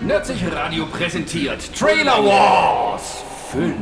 Nerdsich 0.00 0.44
Radio 0.52 0.86
präsentiert 0.86 1.74
Trailer 1.76 2.24
Wars 2.24 3.24
5. 3.50 3.74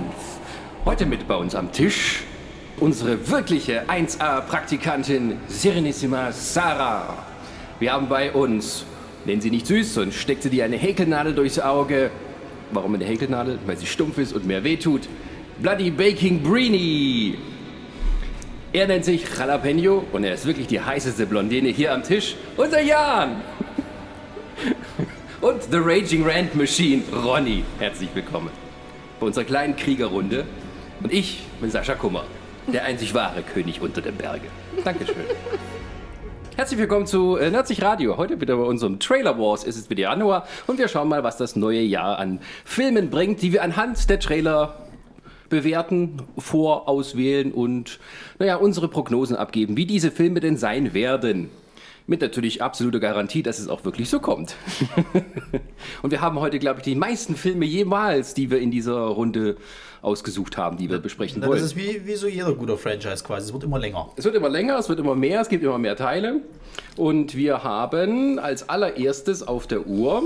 Heute 0.87 1.05
mit 1.05 1.29
bei 1.29 1.35
uns 1.35 1.55
am 1.55 1.71
Tisch 1.71 2.23
unsere 2.81 3.29
wirkliche 3.29 3.83
1A-Praktikantin 3.87 5.37
Serenissima 5.47 6.33
Sarah. 6.33 7.19
Wir 7.81 7.93
haben 7.93 8.09
bei 8.09 8.33
uns, 8.33 8.87
nennen 9.27 9.43
sie 9.43 9.51
nicht 9.51 9.67
süß, 9.67 9.93
sonst 9.93 10.15
steckt 10.15 10.43
sie 10.43 10.49
dir 10.49 10.65
eine 10.65 10.77
Häkelnadel 10.77 11.35
durchs 11.35 11.59
Auge. 11.59 12.11
Warum 12.73 12.95
eine 12.95 13.05
Häkelnadel? 13.05 13.59
Weil 13.67 13.77
sie 13.77 13.87
stumpf 13.87 14.17
ist 14.17 14.33
und 14.33 14.47
mehr 14.47 14.65
wehtut. 14.65 15.11
Bloody 15.59 15.91
Baking 15.91 16.43
Breenie. 16.43 17.37
Er 18.73 18.87
nennt 18.87 19.05
sich 19.05 19.27
Jalapeno 19.37 20.03
und 20.13 20.25
er 20.25 20.33
ist 20.33 20.47
wirklich 20.47 20.67
die 20.67 20.81
heißeste 20.81 21.27
Blondine 21.27 21.69
hier 21.69 21.93
am 21.93 22.03
Tisch. 22.03 22.37
Unser 22.57 22.81
Jan! 22.81 23.43
Und 25.47 25.63
The 25.71 25.79
Raging 25.79 26.27
Rand 26.29 26.57
Machine, 26.57 27.05
Ronny. 27.25 27.63
Herzlich 27.79 28.09
willkommen 28.15 28.51
bei 29.21 29.27
unserer 29.27 29.45
kleinen 29.45 29.77
Kriegerrunde. 29.77 30.45
Und 31.01 31.13
ich 31.13 31.45
bin 31.61 31.71
Sascha 31.71 31.95
Kummer, 31.95 32.25
der 32.67 32.83
einzig 32.83 33.15
wahre 33.15 33.43
König 33.43 33.81
unter 33.81 34.01
dem 34.01 34.17
Berge. 34.17 34.49
Dankeschön. 34.83 35.15
Herzlich 36.57 36.81
willkommen 36.81 37.07
zu 37.07 37.37
äh, 37.37 37.49
Nerdsich 37.53 37.81
Radio. 37.81 38.17
Heute 38.17 38.41
wieder 38.41 38.57
bei 38.57 38.65
unserem 38.65 38.99
Trailer 38.99 39.39
Wars. 39.39 39.65
Es 39.65 39.77
ist 39.77 39.89
wieder 39.89 40.01
Januar 40.01 40.49
und 40.67 40.81
wir 40.81 40.89
schauen 40.89 41.07
mal, 41.07 41.23
was 41.23 41.37
das 41.37 41.55
neue 41.55 41.83
Jahr 41.83 42.19
an 42.19 42.41
Filmen 42.65 43.09
bringt, 43.09 43.41
die 43.41 43.53
wir 43.53 43.63
anhand 43.63 44.11
der 44.11 44.19
Trailer 44.19 44.75
bewerten, 45.49 46.23
vorauswählen 46.39 47.53
und 47.53 48.01
naja, 48.41 48.57
unsere 48.57 48.89
Prognosen 48.89 49.37
abgeben, 49.37 49.77
wie 49.77 49.87
diese 49.87 50.11
Filme 50.11 50.41
denn 50.41 50.57
sein 50.57 50.93
werden. 50.93 51.51
Mit 52.09 52.21
natürlich 52.21 52.63
absoluter 52.63 53.01
Garantie, 53.01 53.43
dass 53.43 53.59
es 53.59 53.69
auch 53.69 53.85
wirklich 53.85 54.09
so 54.09 54.21
kommt. 54.21 54.55
und 56.03 56.11
wir 56.13 56.21
haben 56.21 56.39
heute, 56.39 56.61
glaube 56.61 56.79
ich, 56.79 56.85
die 56.85 56.95
meisten 56.95 57.35
Filme 57.35 57.65
jemals, 57.65 58.33
die 58.33 58.51
wir 58.51 58.61
in 58.61 58.71
dieser 58.71 58.97
Runde 58.97 59.57
ausgesucht 60.03 60.57
haben, 60.57 60.77
die 60.77 60.89
wir 60.89 60.99
besprechen 61.01 61.43
wollen. 61.43 61.53
Das 61.53 61.63
ist 61.63 61.77
wie, 61.77 62.07
wie 62.07 62.15
so 62.15 62.29
jeder 62.29 62.55
guter 62.55 62.79
Franchise 62.79 63.25
quasi. 63.25 63.49
Es 63.49 63.53
wird 63.53 63.65
immer 63.65 63.81
länger. 63.81 64.09
Es 64.15 64.25
wird 64.25 64.37
immer 64.37 64.49
länger, 64.49 64.79
es 64.79 64.89
wird 64.89 65.01
immer 65.01 65.17
mehr, 65.17 65.41
es 65.41 65.49
gibt 65.49 65.65
immer 65.65 65.79
mehr 65.79 65.97
Teile. 65.97 66.43
Und 66.97 67.35
wir 67.35 67.65
haben 67.65 68.39
als 68.39 68.69
allererstes 68.69 69.43
auf 69.43 69.67
der 69.67 69.87
Uhr, 69.87 70.23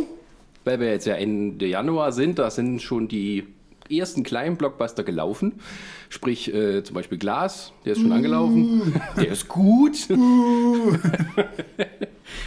weil 0.64 0.80
wir 0.80 0.90
jetzt 0.90 1.06
ja 1.06 1.14
Ende 1.14 1.66
Januar 1.66 2.12
sind, 2.12 2.38
da 2.38 2.50
sind 2.50 2.82
schon 2.82 3.08
die 3.08 3.46
ersten 3.90 4.22
kleinen 4.22 4.56
Blockbuster 4.56 5.04
gelaufen. 5.04 5.60
Sprich, 6.08 6.52
äh, 6.52 6.82
zum 6.82 6.94
Beispiel 6.94 7.18
Glas, 7.18 7.72
der 7.84 7.92
ist 7.92 8.00
schon 8.00 8.12
angelaufen. 8.12 9.00
Der 9.16 9.28
ist 9.28 9.48
gut. 9.48 9.96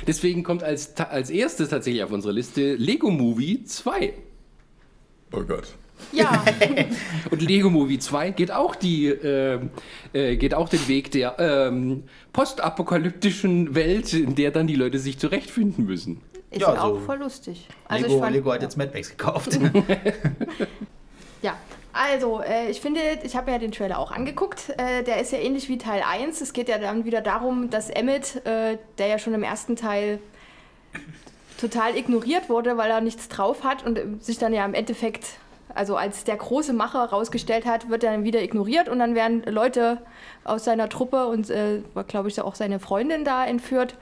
Deswegen 0.08 0.44
kommt 0.44 0.64
als, 0.64 0.96
als 0.98 1.30
erstes 1.30 1.70
tatsächlich 1.70 2.04
auf 2.04 2.12
unsere 2.12 2.34
Liste 2.34 2.76
Lego 2.76 3.10
Movie 3.10 3.64
2. 3.64 4.14
Oh 5.32 5.42
Gott. 5.44 5.76
Ja, 6.12 6.44
Und 7.32 7.42
Lego 7.42 7.70
Movie 7.70 8.00
2 8.00 8.32
geht 8.32 8.52
auch, 8.52 8.76
die, 8.76 9.08
äh, 9.08 9.60
äh, 10.14 10.36
geht 10.36 10.54
auch 10.54 10.70
den 10.70 10.88
Weg 10.88 11.12
der 11.12 11.38
ähm, 11.40 12.04
postapokalyptischen 12.34 13.74
Welt, 13.76 14.14
in 14.14 14.36
der 14.36 14.52
dann 14.52 14.68
die 14.68 14.76
Leute 14.76 15.00
sich 15.00 15.18
zurechtfinden 15.18 15.86
müssen. 15.86 16.22
ist 16.52 16.62
Ja, 16.62 16.82
auch 16.82 17.00
so 17.00 17.00
voll 17.00 17.20
lustig. 17.20 17.68
Also 17.86 18.06
Lego, 18.06 18.16
ich 18.16 18.22
fand, 18.22 18.36
Lego 18.36 18.52
hat 18.52 18.62
jetzt 18.62 18.78
Mad 18.78 18.92
Max 18.94 19.10
gekauft. 19.10 19.60
Ja, 21.44 21.58
also 21.92 22.42
äh, 22.42 22.72
ich 22.72 22.80
finde, 22.80 23.02
ich 23.22 23.36
habe 23.36 23.52
ja 23.52 23.60
den 23.60 23.74
Trailer 23.74 24.00
auch 24.00 24.12
angeguckt. 24.12 24.70
Äh, 24.78 25.04
der 25.04 25.20
ist 25.20 25.34
ja 25.34 25.40
ähnlich 25.40 25.68
wie 25.68 25.78
Teil 25.78 26.02
1. 26.02 26.40
Es 26.40 26.54
geht 26.54 26.70
ja 26.70 26.78
dann 26.78 27.04
wieder 27.04 27.20
darum, 27.20 27.70
dass 27.70 27.90
Emmett, 27.90 28.46
äh, 28.46 28.78
der 28.98 29.08
ja 29.08 29.20
schon 29.20 29.34
im 29.34 29.44
ersten 29.44 29.76
Teil 29.76 30.20
total 31.60 31.98
ignoriert 31.98 32.50
wurde, 32.50 32.78
weil 32.78 32.90
er 32.90 33.02
nichts 33.02 33.28
drauf 33.28 33.66
hat 33.66 33.86
und 33.86 34.24
sich 34.24 34.38
dann 34.38 34.54
ja 34.54 34.64
im 34.64 34.74
Endeffekt, 34.74 35.26
also 35.76 35.98
als 35.98 36.24
der 36.24 36.38
große 36.38 36.72
Macher 36.72 37.04
rausgestellt 37.04 37.66
hat, 37.66 37.90
wird 37.90 38.06
er 38.06 38.14
dann 38.14 38.24
wieder 38.24 38.42
ignoriert 38.42 38.88
und 38.88 39.00
dann 39.00 39.14
werden 39.14 39.44
Leute 39.44 40.02
aus 40.46 40.64
seiner 40.64 40.88
Truppe 40.88 41.28
und 41.28 41.50
äh, 41.50 41.82
glaube 42.08 42.30
ich 42.30 42.40
auch 42.40 42.56
seine 42.56 42.80
Freundin 42.80 43.26
da 43.26 43.46
entführt, 43.46 43.96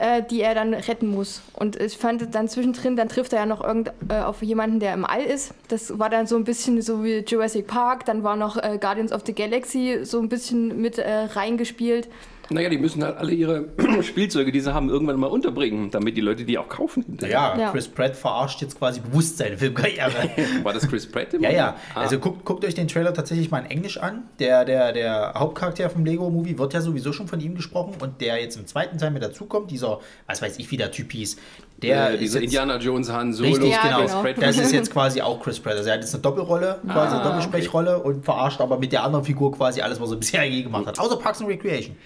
äh, 0.00 0.22
die 0.22 0.40
er 0.40 0.54
dann 0.54 0.72
retten 0.72 1.08
muss. 1.08 1.42
Und 1.52 1.76
ich 1.76 1.98
fand 1.98 2.34
dann 2.34 2.48
zwischendrin, 2.48 2.96
dann 2.96 3.08
trifft 3.08 3.34
er 3.34 3.40
ja 3.40 3.46
noch 3.46 3.62
irgend, 3.62 3.92
äh, 4.08 4.20
auf 4.20 4.42
jemanden, 4.42 4.80
der 4.80 4.94
im 4.94 5.04
All 5.04 5.22
ist. 5.22 5.52
Das 5.68 5.98
war 5.98 6.08
dann 6.08 6.26
so 6.26 6.36
ein 6.36 6.44
bisschen 6.44 6.80
so 6.80 7.04
wie 7.04 7.18
Jurassic 7.18 7.66
Park, 7.66 8.06
dann 8.06 8.22
war 8.22 8.34
noch 8.34 8.56
äh, 8.56 8.78
Guardians 8.80 9.12
of 9.12 9.22
the 9.26 9.34
Galaxy 9.34 10.00
so 10.02 10.18
ein 10.18 10.30
bisschen 10.30 10.80
mit 10.80 10.98
äh, 10.98 11.24
reingespielt. 11.24 12.08
Naja, 12.52 12.68
die 12.68 12.78
müssen 12.78 13.02
halt 13.04 13.16
alle 13.16 13.32
ihre 13.32 13.66
Spielzeuge, 14.02 14.50
die 14.50 14.60
sie 14.60 14.74
haben, 14.74 14.88
irgendwann 14.90 15.18
mal 15.20 15.28
unterbringen, 15.28 15.90
damit 15.90 16.16
die 16.16 16.20
Leute 16.20 16.44
die 16.44 16.58
auch 16.58 16.68
kaufen. 16.68 17.04
ja, 17.22 17.56
Ja. 17.56 17.70
Chris 17.70 17.86
Pratt 17.86 18.16
verarscht 18.16 18.60
jetzt 18.60 18.76
quasi 18.78 19.00
bewusst 19.00 19.38
seine 19.38 19.56
Filmkarriere. 19.56 20.12
War 20.64 20.72
das 20.72 20.88
Chris 20.88 21.06
Pratt? 21.06 21.32
im 21.34 21.42
Ja, 21.42 21.50
ja. 21.50 21.76
Ah. 21.94 22.00
Also 22.00 22.18
guckt, 22.18 22.44
guckt 22.44 22.64
euch 22.64 22.74
den 22.74 22.88
Trailer 22.88 23.14
tatsächlich 23.14 23.50
mal 23.50 23.60
in 23.60 23.70
Englisch 23.70 23.98
an. 23.98 24.24
Der, 24.40 24.64
der, 24.64 24.92
der 24.92 25.34
Hauptcharakter 25.36 25.88
vom 25.90 26.04
Lego-Movie 26.04 26.58
wird 26.58 26.74
ja 26.74 26.80
sowieso 26.80 27.12
schon 27.12 27.28
von 27.28 27.40
ihm 27.40 27.54
gesprochen 27.54 27.94
und 28.00 28.20
der 28.20 28.40
jetzt 28.40 28.56
im 28.56 28.66
zweiten 28.66 28.98
Teil 28.98 29.12
mit 29.12 29.22
dazukommt, 29.22 29.70
dieser, 29.70 30.00
was 30.26 30.42
weiß 30.42 30.58
ich, 30.58 30.70
wie 30.72 30.76
der 30.76 30.90
Typ 30.90 31.12
hieß, 31.12 31.36
der 31.82 32.10
äh, 32.10 32.14
ist 32.14 32.20
dieser 32.20 32.38
jetzt, 32.40 32.44
Indiana 32.46 32.78
Jones 32.78 33.10
Han 33.12 33.32
Solo. 33.32 33.50
Richtig, 33.50 33.70
Ja, 33.70 33.82
genau. 33.82 34.22
genau. 34.22 34.40
Das 34.40 34.58
ist 34.58 34.72
jetzt 34.72 34.92
quasi 34.92 35.22
auch 35.22 35.40
Chris 35.40 35.60
Pratt. 35.60 35.76
Also 35.76 35.88
er 35.88 35.94
hat 35.94 36.00
jetzt 36.02 36.14
eine 36.14 36.22
Doppelrolle, 36.22 36.78
quasi 36.84 37.14
eine 37.14 37.22
Ah, 37.22 37.28
Doppelsprechrolle 37.28 38.02
und 38.02 38.24
verarscht 38.24 38.60
aber 38.60 38.78
mit 38.78 38.92
der 38.92 39.04
anderen 39.04 39.24
Figur 39.24 39.52
quasi 39.52 39.80
alles, 39.80 40.00
was 40.00 40.10
er 40.10 40.16
bisher 40.16 40.44
je 40.44 40.62
gemacht 40.62 40.86
hat. 40.86 40.98
Außer 40.98 41.16
Parks 41.16 41.40
and 41.40 41.48
Recreation. 41.48 41.96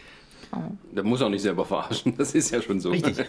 Der 0.93 1.05
muss 1.05 1.23
auch 1.23 1.29
nicht 1.29 1.43
selber 1.43 1.65
verarschen, 1.65 2.15
das 2.17 2.35
ist 2.35 2.51
ja 2.51 2.61
schon 2.63 2.81
so. 2.81 2.91
Richtig. 2.91 3.17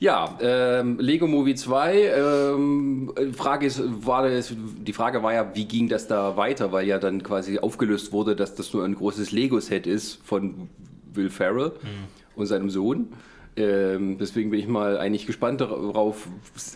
Ja, 0.00 0.36
ähm, 0.42 0.98
Lego 0.98 1.26
Movie 1.26 1.54
2. 1.54 2.12
Ähm, 2.16 3.12
Frage 3.32 3.64
ist, 3.64 3.80
war 4.04 4.28
das, 4.28 4.52
die 4.54 4.92
Frage 4.92 5.22
war 5.22 5.32
ja, 5.32 5.54
wie 5.54 5.64
ging 5.64 5.88
das 5.88 6.08
da 6.08 6.36
weiter, 6.36 6.72
weil 6.72 6.86
ja 6.86 6.98
dann 6.98 7.22
quasi 7.22 7.58
aufgelöst 7.58 8.12
wurde, 8.12 8.36
dass 8.36 8.54
das 8.54 8.72
nur 8.74 8.84
ein 8.84 8.96
großes 8.96 9.30
Lego-Set 9.32 9.86
ist 9.86 10.20
von 10.24 10.68
Will 11.14 11.30
Ferrell 11.30 11.72
und 12.36 12.46
seinem 12.46 12.70
Sohn. 12.70 13.14
Ähm, 13.56 14.18
deswegen 14.18 14.50
bin 14.50 14.58
ich 14.58 14.66
mal 14.66 14.98
eigentlich 14.98 15.26
gespannt 15.26 15.60
darauf, 15.60 16.26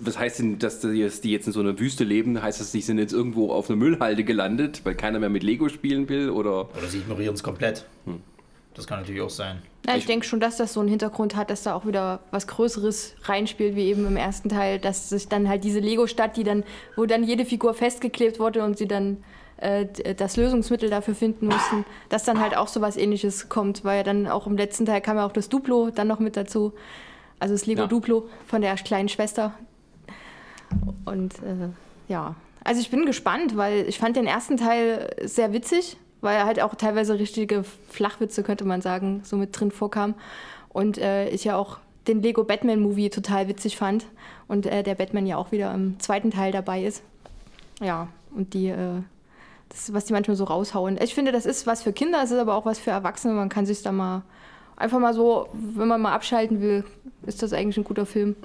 was 0.01 0.17
heißt 0.17 0.39
denn, 0.39 0.59
dass 0.61 0.81
die 0.81 0.89
jetzt 0.89 1.25
die 1.25 1.33
jetzt 1.33 1.49
in 1.49 1.53
so 1.53 1.61
einer 1.61 1.79
Wüste 1.79 2.05
leben? 2.05 2.41
Heißt 2.41 2.61
das, 2.61 2.71
die 2.71 2.81
sind 2.81 2.99
jetzt 2.99 3.13
irgendwo 3.13 3.51
auf 3.51 3.69
einer 3.69 3.77
Müllhalde 3.77 4.23
gelandet, 4.23 4.83
weil 4.85 4.95
keiner 4.95 5.19
mehr 5.19 5.29
mit 5.29 5.43
Lego 5.43 5.69
spielen 5.69 6.09
will? 6.09 6.31
Oder 6.31 6.71
Oder 6.77 6.87
sie 6.89 6.99
ignorieren 6.99 7.35
es 7.35 7.43
komplett. 7.43 7.85
Hm. 8.07 8.21
Das 8.79 8.87
kann 8.87 9.01
natürlich 9.01 9.21
auch 9.21 9.29
sein. 9.31 9.61
Ja, 9.87 9.97
ich 9.97 10.07
denke 10.07 10.25
schon, 10.25 10.39
dass 10.41 10.57
das 10.57 10.73
so 10.73 10.81
einen 10.81 10.89
Hintergrund 10.89 11.35
hat, 11.37 11.51
dass 11.51 11.63
da 11.65 11.75
auch 11.75 11.85
wieder 11.87 12.21
was 12.31 12.47
Größeres 12.47 13.15
reinspielt, 13.25 13.75
wie 13.77 13.87
eben 13.89 14.07
im 14.07 14.17
ersten 14.17 14.49
Teil, 14.49 14.79
dass 14.79 15.09
sich 15.09 15.29
dann 15.29 15.49
halt 15.49 15.65
diese 15.65 15.81
Lego-Stadt, 15.81 16.37
die 16.37 16.45
dann, 16.45 16.63
wo 16.97 17.05
dann 17.07 17.25
jede 17.25 17.45
Figur 17.45 17.75
festgeklebt 17.75 18.39
wurde 18.39 18.65
und 18.65 18.79
sie 18.79 18.87
dann 18.87 19.17
äh, 19.57 19.87
d- 19.87 20.15
das 20.15 20.37
Lösungsmittel 20.37 20.91
dafür 20.91 21.15
finden 21.15 21.47
mussten, 21.47 21.85
dass 22.11 22.25
dann 22.25 22.39
halt 22.41 22.57
auch 22.57 22.69
so 22.69 22.81
was 22.81 22.97
ähnliches 22.97 23.49
kommt, 23.49 23.83
weil 23.85 23.99
ja 23.99 24.03
dann 24.05 24.27
auch 24.29 24.47
im 24.47 24.57
letzten 24.57 24.87
Teil 24.87 25.01
kam 25.01 25.17
ja 25.17 25.27
auch 25.27 25.33
das 25.33 25.49
Duplo 25.49 25.91
dann 25.91 26.07
noch 26.07 26.21
mit 26.21 26.37
dazu. 26.37 26.73
Also 27.41 27.55
das 27.55 27.67
Lego 27.67 27.83
Ja. 27.83 27.87
Duplo 27.89 28.29
von 28.47 28.61
der 28.63 28.75
kleinen 28.77 29.09
Schwester. 29.09 29.55
Und 31.05 31.35
äh, 31.43 31.69
ja, 32.09 32.35
also 32.65 32.81
ich 32.81 32.91
bin 32.91 33.07
gespannt, 33.07 33.57
weil 33.57 33.89
ich 33.89 33.99
fand 33.99 34.17
den 34.17 34.27
ersten 34.27 34.57
Teil 34.59 35.15
sehr 35.23 35.53
witzig, 35.53 35.97
weil 36.21 36.37
er 36.37 36.47
halt 36.47 36.61
auch 36.61 36.75
teilweise 36.75 37.19
richtige 37.19 37.65
Flachwitze, 37.89 38.43
könnte 38.43 38.65
man 38.65 38.81
sagen, 38.81 39.23
so 39.25 39.37
mit 39.37 39.59
drin 39.59 39.71
vorkam. 39.71 40.15
Und 40.69 40.99
äh, 40.99 41.29
ich 41.31 41.45
ja 41.45 41.57
auch 41.57 41.79
den 42.07 42.23
Lego 42.23 42.45
Batman 42.45 42.81
Movie 42.81 43.11
total 43.11 43.49
witzig 43.49 43.77
fand 43.77 44.07
und 44.49 44.67
äh, 44.67 44.83
der 44.83 44.95
Batman 44.95 45.27
ja 45.27 45.37
auch 45.37 45.53
wieder 45.53 45.73
im 45.75 46.01
zweiten 46.01 46.31
Teil 46.31 46.53
dabei 46.53 46.85
ist. 46.85 47.03
Ja, 47.81 48.09
und 48.35 48.55
die, 48.55 48.69
äh, 48.69 49.03
das, 49.69 49.93
was 49.93 50.07
die 50.07 50.13
manchmal 50.13 50.37
so 50.37 50.45
raushauen. 50.45 50.99
Ich 51.01 51.15
finde, 51.15 51.33
das 51.33 51.47
ist 51.47 51.67
was 51.67 51.83
für 51.83 51.93
Kinder, 51.93 52.23
es 52.23 52.31
ist 52.31 52.39
aber 52.39 52.55
auch 52.55 52.65
was 52.65 52.79
für 52.79 52.91
Erwachsene. 52.91 53.35
Man 53.35 53.49
kann 53.49 53.67
sich 53.67 53.83
da 53.83 53.93
mal 53.93 54.23
einfach 54.77 54.99
mal 54.99 55.15
so, 55.15 55.49
wenn 55.53 55.89
man 55.89 56.01
mal 56.01 56.13
abschalten 56.13 56.61
will, 56.61 56.85
ist 57.27 57.43
das 57.43 57.53
eigentlich 57.53 57.77
ein 57.77 57.85
guter 57.85 58.07
Film 58.07 58.37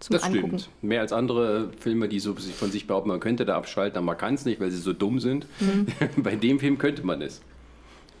zum 0.00 0.14
Das 0.14 0.24
Angucken. 0.24 0.58
stimmt. 0.58 0.68
Mehr 0.82 1.00
als 1.00 1.12
andere 1.12 1.70
Filme, 1.78 2.08
die 2.08 2.20
so 2.20 2.34
von 2.34 2.70
sich 2.70 2.86
behaupten, 2.86 3.08
man 3.08 3.20
könnte 3.20 3.44
da 3.44 3.56
abschalten, 3.56 3.96
aber 3.98 4.04
man 4.06 4.18
kann 4.18 4.34
es 4.34 4.44
nicht, 4.44 4.60
weil 4.60 4.70
sie 4.70 4.78
so 4.78 4.92
dumm 4.92 5.20
sind. 5.20 5.46
Mhm. 5.60 5.86
Bei 6.22 6.36
dem 6.36 6.58
Film 6.60 6.78
könnte 6.78 7.04
man 7.06 7.22
es. 7.22 7.40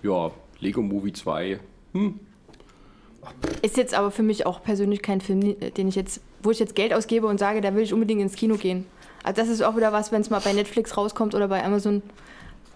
Ja, 0.02 0.30
Lego 0.60 0.82
Movie 0.82 1.12
2. 1.12 1.58
Ist 3.62 3.76
jetzt 3.76 3.94
aber 3.94 4.10
für 4.10 4.22
mich 4.22 4.46
auch 4.46 4.62
persönlich 4.62 5.00
kein 5.02 5.20
Film, 5.20 5.56
den 5.76 5.88
ich 5.88 5.94
jetzt, 5.94 6.20
wo 6.42 6.50
ich 6.50 6.58
jetzt 6.58 6.74
Geld 6.74 6.92
ausgebe 6.92 7.26
und 7.26 7.38
sage, 7.38 7.60
da 7.60 7.74
will 7.74 7.82
ich 7.82 7.92
unbedingt 7.94 8.20
ins 8.20 8.34
Kino 8.34 8.56
gehen. 8.56 8.86
Also 9.22 9.40
das 9.40 9.48
ist 9.50 9.62
auch 9.62 9.76
wieder 9.76 9.92
was, 9.92 10.12
wenn 10.12 10.20
es 10.20 10.28
mal 10.28 10.40
bei 10.40 10.52
Netflix 10.52 10.96
rauskommt 10.98 11.34
oder 11.34 11.48
bei 11.48 11.64
Amazon, 11.64 12.02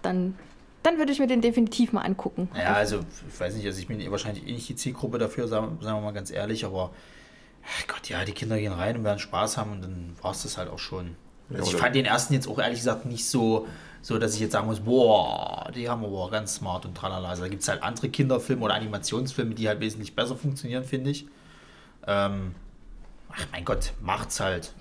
dann, 0.01 0.35
dann 0.81 0.97
würde 0.97 1.11
ich 1.11 1.19
mir 1.19 1.27
den 1.27 1.41
definitiv 1.41 1.93
mal 1.93 2.01
angucken. 2.01 2.49
Ja, 2.57 2.73
also 2.73 2.99
ich 3.31 3.39
weiß 3.39 3.55
nicht, 3.55 3.65
also 3.67 3.79
ich 3.79 3.87
bin 3.87 3.99
eh 4.01 4.09
wahrscheinlich 4.09 4.47
eh 4.47 4.51
nicht 4.53 4.67
die 4.67 4.75
Zielgruppe 4.75 5.19
dafür, 5.19 5.47
sagen, 5.47 5.77
sagen 5.81 5.97
wir 5.99 6.01
mal 6.05 6.11
ganz 6.13 6.31
ehrlich, 6.31 6.65
aber 6.65 6.89
ach 7.65 7.87
Gott, 7.87 8.09
ja, 8.09 8.23
die 8.25 8.31
Kinder 8.31 8.57
gehen 8.59 8.73
rein 8.73 8.97
und 8.97 9.03
werden 9.03 9.19
Spaß 9.19 9.57
haben 9.57 9.71
und 9.71 9.81
dann 9.81 10.15
war 10.21 10.31
es 10.31 10.43
das 10.43 10.57
halt 10.57 10.69
auch 10.69 10.79
schon. 10.79 11.15
Also 11.49 11.63
ich 11.63 11.69
oder- 11.69 11.79
fand 11.83 11.95
den 11.95 12.05
ersten 12.05 12.33
jetzt 12.33 12.47
auch 12.47 12.59
ehrlich 12.59 12.79
gesagt 12.79 13.05
nicht 13.05 13.25
so, 13.27 13.67
so 14.01 14.17
dass 14.17 14.33
ich 14.35 14.39
jetzt 14.39 14.51
sagen 14.53 14.67
muss, 14.67 14.81
boah, 14.81 15.71
die 15.75 15.89
haben 15.89 16.03
aber 16.05 16.29
ganz 16.29 16.55
smart 16.55 16.85
und 16.85 16.95
tralala. 16.95 17.29
Also 17.29 17.43
da 17.43 17.47
gibt 17.49 17.61
es 17.63 17.67
halt 17.67 17.83
andere 17.83 18.09
Kinderfilme 18.09 18.63
oder 18.63 18.75
Animationsfilme, 18.75 19.55
die 19.55 19.67
halt 19.67 19.79
wesentlich 19.79 20.15
besser 20.15 20.35
funktionieren, 20.35 20.83
finde 20.83 21.09
ich. 21.11 21.27
Ähm, 22.07 22.55
ach 23.29 23.45
mein 23.51 23.65
Gott, 23.65 23.93
macht's 24.01 24.39
halt. 24.39 24.73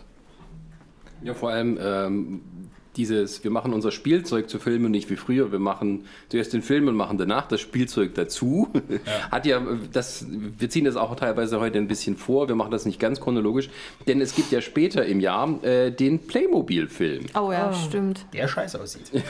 Ja, 1.23 1.35
vor 1.35 1.51
allem 1.51 1.79
ähm, 1.81 2.43
dieses, 2.99 3.45
wir 3.45 3.51
machen 3.51 3.73
unser 3.73 3.93
Spielzeug 3.93 4.51
zu 4.51 4.59
Filmen 4.59 4.91
nicht 4.91 5.09
wie 5.09 5.17
früher, 5.17 5.53
wir 5.53 5.61
machen 5.61 6.07
zuerst 6.29 6.53
den 6.53 6.63
Film 6.63 6.89
und 6.89 6.97
machen 6.97 7.17
danach 7.17 7.47
das 7.47 7.61
Spielzeug 7.61 8.15
dazu. 8.15 8.69
Hat 9.31 9.47
ja, 9.47 9.63
das, 9.93 10.27
wir 10.29 10.69
ziehen 10.69 10.85
das 10.85 10.97
auch 10.97 11.15
teilweise 11.17 11.61
heute 11.61 11.79
ein 11.79 11.89
bisschen 11.89 12.17
vor, 12.17 12.49
wir 12.49 12.57
machen 12.57 12.73
das 12.73 12.85
nicht 12.85 12.99
ganz 12.99 13.21
chronologisch, 13.21 13.71
denn 14.07 14.21
es 14.21 14.35
gibt 14.35 14.51
ja 14.51 14.61
später 14.61 15.07
im 15.07 15.21
Jahr 15.21 15.63
äh, 15.65 15.91
den 15.93 16.27
Playmobil-Film. 16.27 17.27
Oh 17.35 17.53
ja, 17.53 17.73
stimmt. 17.73 18.27
Der 18.33 18.49
scheiße 18.49 18.81
aussieht. 18.81 19.11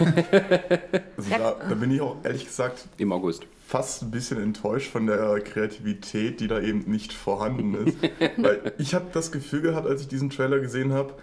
Also 1.16 1.30
da, 1.30 1.56
da 1.68 1.74
bin 1.74 1.90
ich 1.90 2.00
auch 2.00 2.16
ehrlich 2.22 2.46
gesagt 2.46 2.86
Im 2.96 3.12
August. 3.12 3.44
fast 3.66 4.02
ein 4.02 4.10
bisschen 4.10 4.40
enttäuscht 4.40 4.90
von 4.90 5.06
der 5.06 5.40
Kreativität, 5.40 6.40
die 6.40 6.46
da 6.46 6.60
eben 6.60 6.84
nicht 6.86 7.12
vorhanden 7.12 7.74
ist. 7.86 7.98
Weil 8.36 8.72
ich 8.78 8.94
habe 8.94 9.06
das 9.12 9.32
Gefühl 9.32 9.62
gehabt, 9.62 9.86
als 9.86 10.02
ich 10.02 10.08
diesen 10.08 10.30
Trailer 10.30 10.60
gesehen 10.60 10.92
habe, 10.92 11.14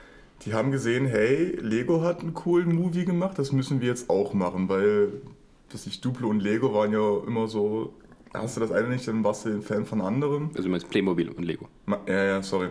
die 0.43 0.53
haben 0.53 0.71
gesehen, 0.71 1.05
hey, 1.05 1.57
Lego 1.61 2.01
hat 2.01 2.21
einen 2.21 2.33
coolen 2.33 2.75
Movie 2.75 3.05
gemacht, 3.05 3.39
das 3.39 3.51
müssen 3.51 3.81
wir 3.81 3.87
jetzt 3.87 4.09
auch 4.09 4.33
machen, 4.33 4.69
weil 4.69 5.13
dass 5.69 5.87
ich 5.87 5.99
Duplo 6.01 6.29
und 6.29 6.39
Lego 6.41 6.73
waren 6.73 6.91
ja 6.93 7.17
immer 7.25 7.47
so, 7.47 7.93
hast 8.33 8.55
du 8.55 8.61
das 8.61 8.71
eine 8.71 8.89
nicht, 8.89 9.07
dann 9.07 9.23
warst 9.23 9.45
du 9.45 9.49
ein 9.49 9.61
Fan 9.63 9.85
von 9.85 9.99
anderem. 10.01 10.49
Also 10.51 10.63
du 10.63 10.69
meinst 10.69 10.89
Playmobil 10.89 11.29
und 11.29 11.43
Lego. 11.43 11.67
Ma- 11.85 11.99
Ja, 12.07 12.23
ja, 12.23 12.43
sorry. 12.43 12.67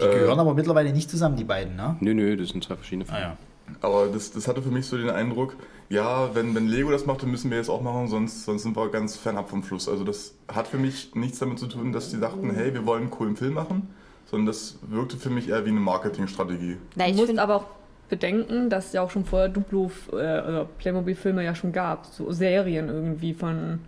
Die 0.00 0.04
gehören 0.04 0.38
aber 0.38 0.54
mittlerweile 0.54 0.92
nicht 0.92 1.08
zusammen, 1.10 1.36
die 1.36 1.44
beiden, 1.44 1.76
ne? 1.76 1.96
Nö, 2.00 2.12
nö, 2.14 2.36
das 2.36 2.48
sind 2.50 2.62
zwei 2.62 2.74
verschiedene 2.76 3.04
Ah 3.08 3.12
Filme. 3.12 3.22
ja. 3.22 3.36
Aber 3.80 4.08
das, 4.08 4.30
das 4.32 4.46
hatte 4.46 4.60
für 4.60 4.68
mich 4.70 4.84
so 4.86 4.98
den 4.98 5.08
Eindruck, 5.08 5.56
ja, 5.88 6.34
wenn, 6.34 6.54
wenn 6.54 6.68
Lego 6.68 6.90
das 6.90 7.06
macht, 7.06 7.22
dann 7.22 7.30
müssen 7.30 7.50
wir 7.50 7.56
jetzt 7.56 7.70
auch 7.70 7.80
machen, 7.80 8.08
sonst, 8.08 8.44
sonst 8.44 8.64
sind 8.64 8.76
wir 8.76 8.90
ganz 8.90 9.16
fernab 9.16 9.48
vom 9.48 9.62
Fluss. 9.62 9.88
Also 9.88 10.04
das 10.04 10.34
hat 10.52 10.68
für 10.68 10.76
mich 10.78 11.14
nichts 11.14 11.38
damit 11.38 11.58
zu 11.58 11.66
tun, 11.68 11.92
dass 11.92 12.10
die 12.10 12.20
dachten, 12.20 12.50
hey, 12.50 12.74
wir 12.74 12.84
wollen 12.84 13.02
einen 13.04 13.10
coolen 13.10 13.36
Film 13.36 13.54
machen, 13.54 13.88
sondern 14.34 14.46
das 14.46 14.78
wirkte 14.88 15.16
für 15.16 15.30
mich 15.30 15.48
eher 15.48 15.64
wie 15.64 15.70
eine 15.70 15.80
Marketingstrategie. 15.80 16.76
Na, 16.96 17.04
Du 17.04 17.10
ich 17.10 17.16
musst 17.16 17.28
finde 17.28 17.42
aber 17.42 17.56
auch 17.56 17.66
bedenken, 18.08 18.68
dass 18.68 18.86
es 18.86 18.92
ja 18.92 19.02
auch 19.02 19.10
schon 19.10 19.24
vorher 19.24 19.48
Duplo 19.48 19.90
äh, 20.12 20.14
oder 20.14 20.68
Playmobil-Filme 20.78 21.44
ja 21.44 21.54
schon 21.54 21.72
gab. 21.72 22.06
So 22.06 22.32
Serien 22.32 22.88
irgendwie 22.88 23.32
von, 23.32 23.80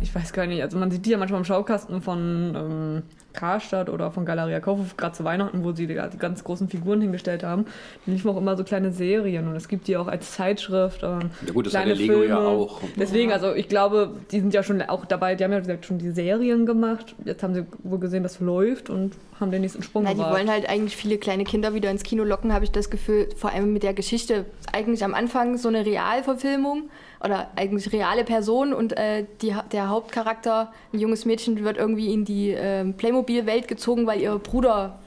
ich 0.00 0.14
weiß 0.14 0.32
gar 0.32 0.46
nicht, 0.46 0.62
also 0.62 0.78
man 0.78 0.90
sieht 0.90 1.06
die 1.06 1.10
ja 1.10 1.18
manchmal 1.18 1.40
im 1.40 1.44
Schaukasten 1.44 2.02
von 2.02 2.54
ähm, 2.56 3.02
Karstadt 3.32 3.88
oder 3.88 4.10
von 4.10 4.24
Galeria 4.24 4.60
Kaufhof, 4.60 4.96
gerade 4.96 5.14
zu 5.16 5.24
Weihnachten, 5.24 5.64
wo 5.64 5.72
sie 5.72 5.86
die, 5.86 5.94
die 6.12 6.18
ganz 6.18 6.44
großen 6.44 6.68
Figuren 6.68 7.00
hingestellt 7.00 7.42
haben. 7.42 7.64
Da 8.06 8.12
liefen 8.12 8.30
auch 8.30 8.36
immer 8.36 8.56
so 8.56 8.62
kleine 8.64 8.92
Serien 8.92 9.48
und 9.48 9.56
es 9.56 9.68
gibt 9.68 9.88
die 9.88 9.96
auch 9.96 10.06
als 10.06 10.32
Zeitschrift. 10.32 11.02
Ähm, 11.02 11.30
Ja 11.46 11.52
gut, 11.52 11.66
das 11.66 11.74
hat 11.74 11.84
kleine 11.84 11.96
der 11.98 12.06
Lego 12.06 12.22
ja 12.22 12.36
Filme. 12.36 12.48
auch. 12.48 12.80
Deswegen, 12.96 13.32
also 13.32 13.54
ich 13.54 13.68
glaube, 13.68 14.12
die 14.30 14.40
sind 14.40 14.54
ja 14.54 14.62
schon 14.62 14.82
auch 14.82 15.04
dabei, 15.04 15.34
die 15.34 15.44
haben 15.44 15.52
ja 15.52 15.58
wie 15.58 15.62
gesagt 15.62 15.86
schon 15.86 15.98
die 15.98 16.10
Serien 16.10 16.66
gemacht. 16.66 17.14
Jetzt 17.24 17.42
haben 17.42 17.54
sie 17.54 17.64
wohl 17.82 17.98
gesehen, 17.98 18.22
das 18.22 18.38
läuft 18.40 18.90
und 18.90 19.14
haben 19.40 19.50
den 19.50 19.62
nächsten 19.62 19.82
Sprung 19.82 20.04
Na, 20.04 20.10
die 20.10 20.16
gewagt. 20.16 20.34
wollen 20.34 20.50
halt 20.50 20.68
eigentlich 20.68 20.96
viele 20.96 21.18
kleine 21.18 21.44
Kinder 21.44 21.74
wieder 21.74 21.90
ins 21.90 22.02
Kino 22.04 22.22
locken, 22.22 22.52
habe 22.52 22.64
ich 22.64 22.70
das 22.70 22.90
Gefühl. 22.90 23.28
Vor 23.36 23.50
allem 23.50 23.72
mit 23.72 23.82
der 23.82 23.94
Geschichte. 23.94 24.44
Eigentlich 24.72 25.04
am 25.04 25.14
Anfang 25.14 25.56
so 25.56 25.68
eine 25.68 25.84
Realverfilmung 25.84 26.84
oder 27.24 27.50
eigentlich 27.56 27.92
reale 27.92 28.24
Person 28.24 28.72
und 28.72 28.96
äh, 28.96 29.24
die, 29.40 29.54
der 29.70 29.88
Hauptcharakter, 29.88 30.72
ein 30.92 30.98
junges 30.98 31.24
Mädchen, 31.24 31.62
wird 31.64 31.76
irgendwie 31.76 32.12
in 32.12 32.24
die 32.24 32.50
ähm, 32.50 32.94
Playmobil-Welt 32.94 33.68
gezogen, 33.68 34.06
weil 34.06 34.20
ihr 34.20 34.36
Bruder 34.38 34.98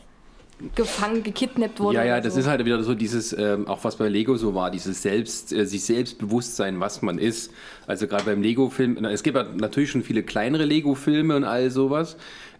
gefangen, 0.75 1.23
gekidnappt 1.23 1.79
wurde. 1.79 1.97
Ja, 1.97 2.05
ja, 2.05 2.21
das 2.21 2.35
so. 2.35 2.39
ist 2.39 2.47
halt 2.47 2.63
wieder 2.63 2.81
so 2.83 2.93
dieses, 2.93 3.33
ähm, 3.33 3.67
auch 3.67 3.83
was 3.83 3.97
bei 3.97 4.07
Lego 4.07 4.37
so 4.37 4.55
war, 4.55 4.71
dieses 4.71 5.01
Selbst, 5.01 5.51
äh, 5.51 5.65
sich 5.65 5.83
Selbstbewusstsein, 5.83 6.79
was 6.79 7.01
man 7.01 7.17
ist. 7.17 7.51
Also 7.87 8.07
gerade 8.07 8.23
beim 8.23 8.41
Lego-Film, 8.41 9.03
es 9.05 9.21
gibt 9.21 9.35
ja 9.35 9.43
natürlich 9.43 9.91
schon 9.91 10.03
viele 10.03 10.23
kleinere 10.23 10.63
Lego-Filme 10.63 11.35
und 11.35 11.43
all 11.43 11.69
sowas 11.71 12.15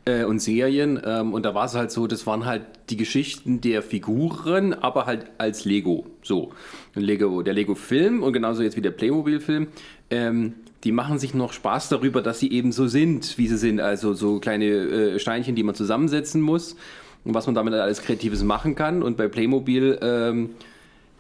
äh, 0.06 0.24
und 0.24 0.40
Serien. 0.40 1.00
Ähm, 1.04 1.34
und 1.34 1.46
da 1.46 1.54
war 1.54 1.66
es 1.66 1.76
halt 1.76 1.92
so, 1.92 2.08
das 2.08 2.26
waren 2.26 2.46
halt 2.46 2.64
die 2.90 2.98
Geschichten 2.98 3.62
der 3.62 3.82
Figuren, 3.82 4.74
aber 4.74 5.06
halt 5.06 5.26
als 5.38 5.66
Lego. 5.66 6.06
So. 6.22 6.52
Lego, 6.94 7.42
der 7.42 7.54
Lego-Film 7.54 8.24
und 8.24 8.34
genauso 8.34 8.64
jetzt 8.64 8.78
wie 8.78 8.82
der 8.82 8.92
Playmobil-Film. 8.92 9.68
Ähm, 10.10 10.54
die 10.84 10.92
machen 10.92 11.18
sich 11.18 11.34
noch 11.34 11.52
Spaß 11.52 11.90
darüber, 11.90 12.22
dass 12.22 12.40
sie 12.40 12.52
eben 12.52 12.72
so 12.72 12.88
sind, 12.88 13.38
wie 13.40 13.48
sie 13.48 13.58
sind. 13.58 13.80
Also 13.80 14.14
so 14.14 14.40
kleine 14.40 14.66
äh, 14.66 15.20
Steinchen, 15.20 15.56
die 15.56 15.64
man 15.64 15.74
zusammensetzen 15.74 16.42
muss 16.42 16.76
und 17.24 17.34
was 17.34 17.48
man 17.48 17.56
damit 17.56 17.74
alles 17.74 18.04
Kreatives 18.04 18.44
machen 18.44 18.76
kann. 18.76 19.02
Und 19.02 19.18
bei 19.18 19.28
Playmobil 19.28 19.98
ähm, 20.02 20.52
äh, 20.52 20.75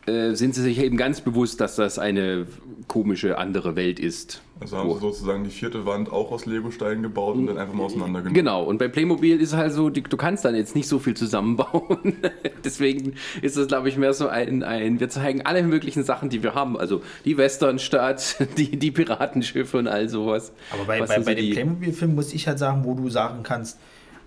sind 0.06 0.54
sie 0.54 0.62
sich 0.62 0.80
eben 0.80 0.98
ganz 0.98 1.22
bewusst, 1.22 1.60
dass 1.62 1.75
das 1.75 1.98
eine 1.98 2.46
komische 2.88 3.38
andere 3.38 3.75
Welt 3.75 4.00
ist. 4.00 4.42
Also 4.60 4.78
haben 4.78 4.94
sie 4.94 5.00
sozusagen 5.00 5.44
die 5.44 5.50
vierte 5.50 5.86
Wand 5.86 6.12
auch 6.12 6.31
aus 6.31 6.46
Lego-Steinen 6.46 7.04
gebaut 7.04 7.36
und 7.36 7.48
dann 7.48 7.57
einfach 7.57 7.74
mal 7.74 7.84
auseinandergenommen. 7.84 8.34
Genau, 8.34 8.63
und 8.63 8.78
bei 8.78 8.88
Playmobil 8.88 9.42
ist 9.42 9.50
es 9.50 9.56
halt 9.56 9.74
so, 9.74 9.90
du 9.90 10.18
kannst 10.18 10.46
dann 10.46 10.56
jetzt 10.56 10.75
nicht 10.75 10.88
so 10.88 11.00
viel 11.00 11.16
zusammenbauen. 11.16 12.18
Deswegen 12.63 13.16
ist 13.42 13.57
es, 13.57 13.68
glaube 13.68 13.90
ich, 13.90 13.98
mehr 13.98 14.13
so 14.13 14.28
ein, 14.28 14.63
ein, 14.63 15.00
wir 15.00 15.10
zeigen 15.10 15.42
alle 15.42 15.63
möglichen 15.63 16.04
Sachen, 16.04 16.30
die 16.30 16.42
wir 16.42 16.56
haben. 16.56 16.78
Also 16.78 17.01
die 17.25 17.38
Westernstadt, 17.38 18.38
die, 18.58 18.78
die 18.78 18.92
Piratenschiffe 18.92 19.78
und 19.78 19.88
all 19.88 20.08
sowas. 20.08 20.54
Aber 20.72 20.86
bei, 20.86 21.01
Was 21.01 21.10
bei, 21.10 21.19
bei 21.19 21.36
dem 21.36 21.51
Playmobil-Film 21.51 22.16
muss 22.16 22.34
ich 22.34 22.48
halt 22.48 22.60
sagen, 22.60 22.86
wo 22.86 22.94
du 22.94 23.10
sagen 23.10 23.44
kannst, 23.44 23.80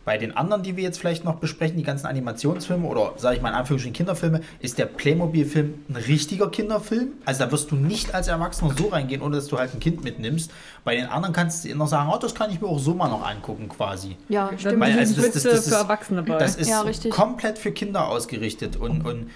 bei 0.09 0.17
den 0.17 0.35
anderen, 0.35 0.63
die 0.63 0.75
wir 0.75 0.85
jetzt 0.85 0.99
vielleicht 0.99 1.27
noch 1.27 1.35
besprechen, 1.35 1.77
die 1.77 1.83
ganzen 1.83 2.07
Animationsfilme 2.07 2.87
oder 2.89 3.13
sage 3.19 3.37
ich 3.37 3.43
mal 3.43 3.51
in 3.51 3.57
Anführungsstrichen 3.57 3.93
Kinderfilme, 3.95 4.41
ist 4.59 4.79
der 4.79 4.87
Playmobil-Film 4.87 5.75
ein 5.91 5.97
richtiger 5.97 6.49
Kinderfilm. 6.49 7.09
Also 7.27 7.45
da 7.45 7.53
wirst 7.53 7.71
du 7.71 7.77
nicht 7.77 8.15
als 8.15 8.27
Erwachsener 8.29 8.73
so 8.75 8.87
reingehen, 8.89 9.21
ohne 9.21 9.37
dass 9.37 9.49
du 9.49 9.59
halt 9.59 9.75
ein 9.75 9.81
Kind 9.81 10.03
mitnimmst. 10.05 10.51
Bei 10.83 10.97
den 10.97 11.05
anderen 11.05 11.35
kannst 11.35 11.67
du 11.67 11.75
noch 11.75 11.89
sagen, 11.89 12.11
oh, 12.11 12.17
das 12.19 12.35
kann 12.35 12.51
ich 12.51 12.59
mir 12.59 12.69
auch 12.69 12.79
so 12.79 12.95
mal 12.95 13.11
noch 13.11 13.23
angucken 13.23 13.69
quasi. 13.69 14.17
Ja, 14.31 14.51
stimmt. 14.57 14.81
Weil, 14.81 14.93
sind 14.93 15.01
also 15.01 15.15
das- 15.17 15.25
Witze 15.27 15.35
das- 15.35 15.43
das 15.57 15.67
ist- 15.67 15.75
für 15.75 15.79
Erwachsene 15.79 16.23
bei. 16.23 16.39
Das 16.39 16.57
ist 16.57 16.71
Ja, 16.71 16.81
richtig. 16.81 17.11
komplett 17.13 17.59
für 17.59 17.73
Kinder 17.73 18.09
ausgerichtet. 18.09 18.77
Und, 18.77 19.05
und 19.05 19.29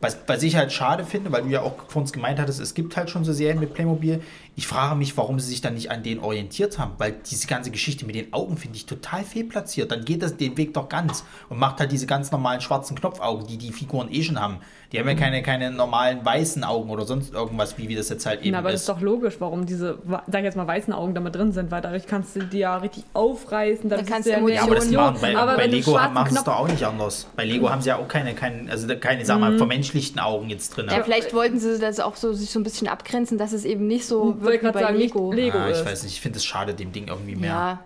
was, 0.00 0.18
was 0.26 0.42
ich 0.42 0.56
halt 0.56 0.70
schade 0.72 1.04
finde, 1.04 1.32
weil 1.32 1.42
du 1.42 1.48
ja 1.48 1.60
auch 1.62 1.74
vor 1.88 2.00
uns 2.02 2.12
gemeint 2.12 2.38
hattest, 2.38 2.60
es 2.60 2.74
gibt 2.74 2.96
halt 2.96 3.10
schon 3.10 3.24
so 3.24 3.32
Serien 3.34 3.58
mit 3.60 3.74
Playmobil. 3.74 4.22
Ich 4.56 4.66
frage 4.66 4.94
mich, 4.94 5.16
warum 5.16 5.40
sie 5.40 5.48
sich 5.48 5.60
dann 5.60 5.74
nicht 5.74 5.90
an 5.90 6.02
denen 6.02 6.20
orientiert 6.20 6.78
haben, 6.78 6.92
weil 6.98 7.14
diese 7.28 7.46
ganze 7.46 7.70
Geschichte 7.70 8.06
mit 8.06 8.14
den 8.14 8.32
Augen 8.32 8.56
finde 8.56 8.76
ich 8.76 8.86
total 8.86 9.24
fehlplatziert. 9.24 9.90
Dann 9.90 10.04
geht 10.04 10.22
das 10.22 10.36
den 10.36 10.56
Weg 10.56 10.74
doch 10.74 10.88
ganz 10.88 11.24
und 11.48 11.58
macht 11.58 11.80
halt 11.80 11.90
diese 11.90 12.06
ganz 12.06 12.30
normalen 12.30 12.60
schwarzen 12.60 12.96
Knopfaugen, 12.96 13.46
die 13.46 13.58
die 13.58 13.72
Figuren 13.72 14.12
eh 14.12 14.22
schon 14.22 14.40
haben. 14.40 14.58
Die 14.92 15.00
haben 15.00 15.08
ja 15.08 15.14
keine, 15.14 15.42
keine 15.42 15.72
normalen 15.72 16.24
weißen 16.24 16.62
Augen 16.62 16.88
oder 16.90 17.04
sonst 17.04 17.34
irgendwas, 17.34 17.76
wie, 17.78 17.88
wie 17.88 17.96
das 17.96 18.10
jetzt 18.10 18.26
halt 18.26 18.42
eben 18.42 18.52
Na, 18.52 18.58
aber 18.58 18.70
das 18.70 18.82
ist. 18.82 18.88
ist 18.88 18.88
doch 18.90 19.00
logisch, 19.00 19.34
warum 19.40 19.66
diese, 19.66 19.98
sag 20.06 20.38
ich 20.38 20.44
jetzt 20.44 20.56
mal, 20.56 20.68
weißen 20.68 20.92
Augen 20.92 21.14
damit 21.14 21.34
drin 21.34 21.50
sind, 21.50 21.72
weil 21.72 21.80
dadurch 21.80 22.06
kannst 22.06 22.36
du 22.36 22.44
die 22.44 22.58
ja 22.58 22.76
richtig 22.76 23.02
aufreißen. 23.12 23.90
Dann 23.90 24.00
ist 24.00 24.08
kannst 24.08 24.28
ja 24.28 24.38
du 24.38 24.44
mehr 24.44 24.54
Ja, 24.54 24.62
aber 24.62 24.76
das 24.76 24.88
machen 24.88 25.18
bei, 25.20 25.36
Aber 25.36 25.56
bei 25.56 25.66
Lego 25.66 25.94
machen 25.94 26.30
sie 26.30 26.38
es 26.38 26.44
doch 26.44 26.60
auch 26.60 26.68
nicht 26.68 26.84
anders. 26.84 27.26
Bei 27.34 27.44
Lego 27.44 27.70
haben 27.70 27.82
sie 27.82 27.88
ja 27.88 27.96
auch 27.96 28.06
keine, 28.06 28.34
keine 28.34 28.70
also 28.70 28.86
keine, 28.96 29.24
sag 29.24 29.40
mal, 29.40 29.56
vermenschlichten 29.58 30.20
Augen 30.20 30.48
jetzt 30.48 30.76
drin. 30.76 30.86
Ja, 30.88 31.02
vielleicht 31.02 31.34
wollten 31.34 31.58
sie 31.58 31.76
das 31.80 31.98
auch 31.98 32.14
so 32.14 32.32
sich 32.32 32.50
so 32.50 32.60
ein 32.60 32.62
bisschen 32.62 32.86
abgrenzen, 32.86 33.36
dass 33.36 33.52
es 33.52 33.64
eben 33.64 33.88
nicht 33.88 34.06
so 34.06 34.36
Wollte 34.44 34.56
ich 34.58 34.62
wird 34.62 34.74
wie 34.74 34.78
gerade 34.78 34.86
bei 34.86 34.92
sagen, 34.92 34.98
Lego. 34.98 35.32
Lego 35.32 35.58
Ah, 35.58 35.70
ich 35.70 35.76
ist. 35.78 35.84
weiß 35.86 36.02
nicht, 36.04 36.12
ich 36.14 36.20
finde 36.20 36.38
es 36.38 36.44
schade, 36.44 36.74
dem 36.74 36.92
Ding 36.92 37.08
irgendwie 37.08 37.36
mehr. 37.36 37.50
Ja. 37.50 37.84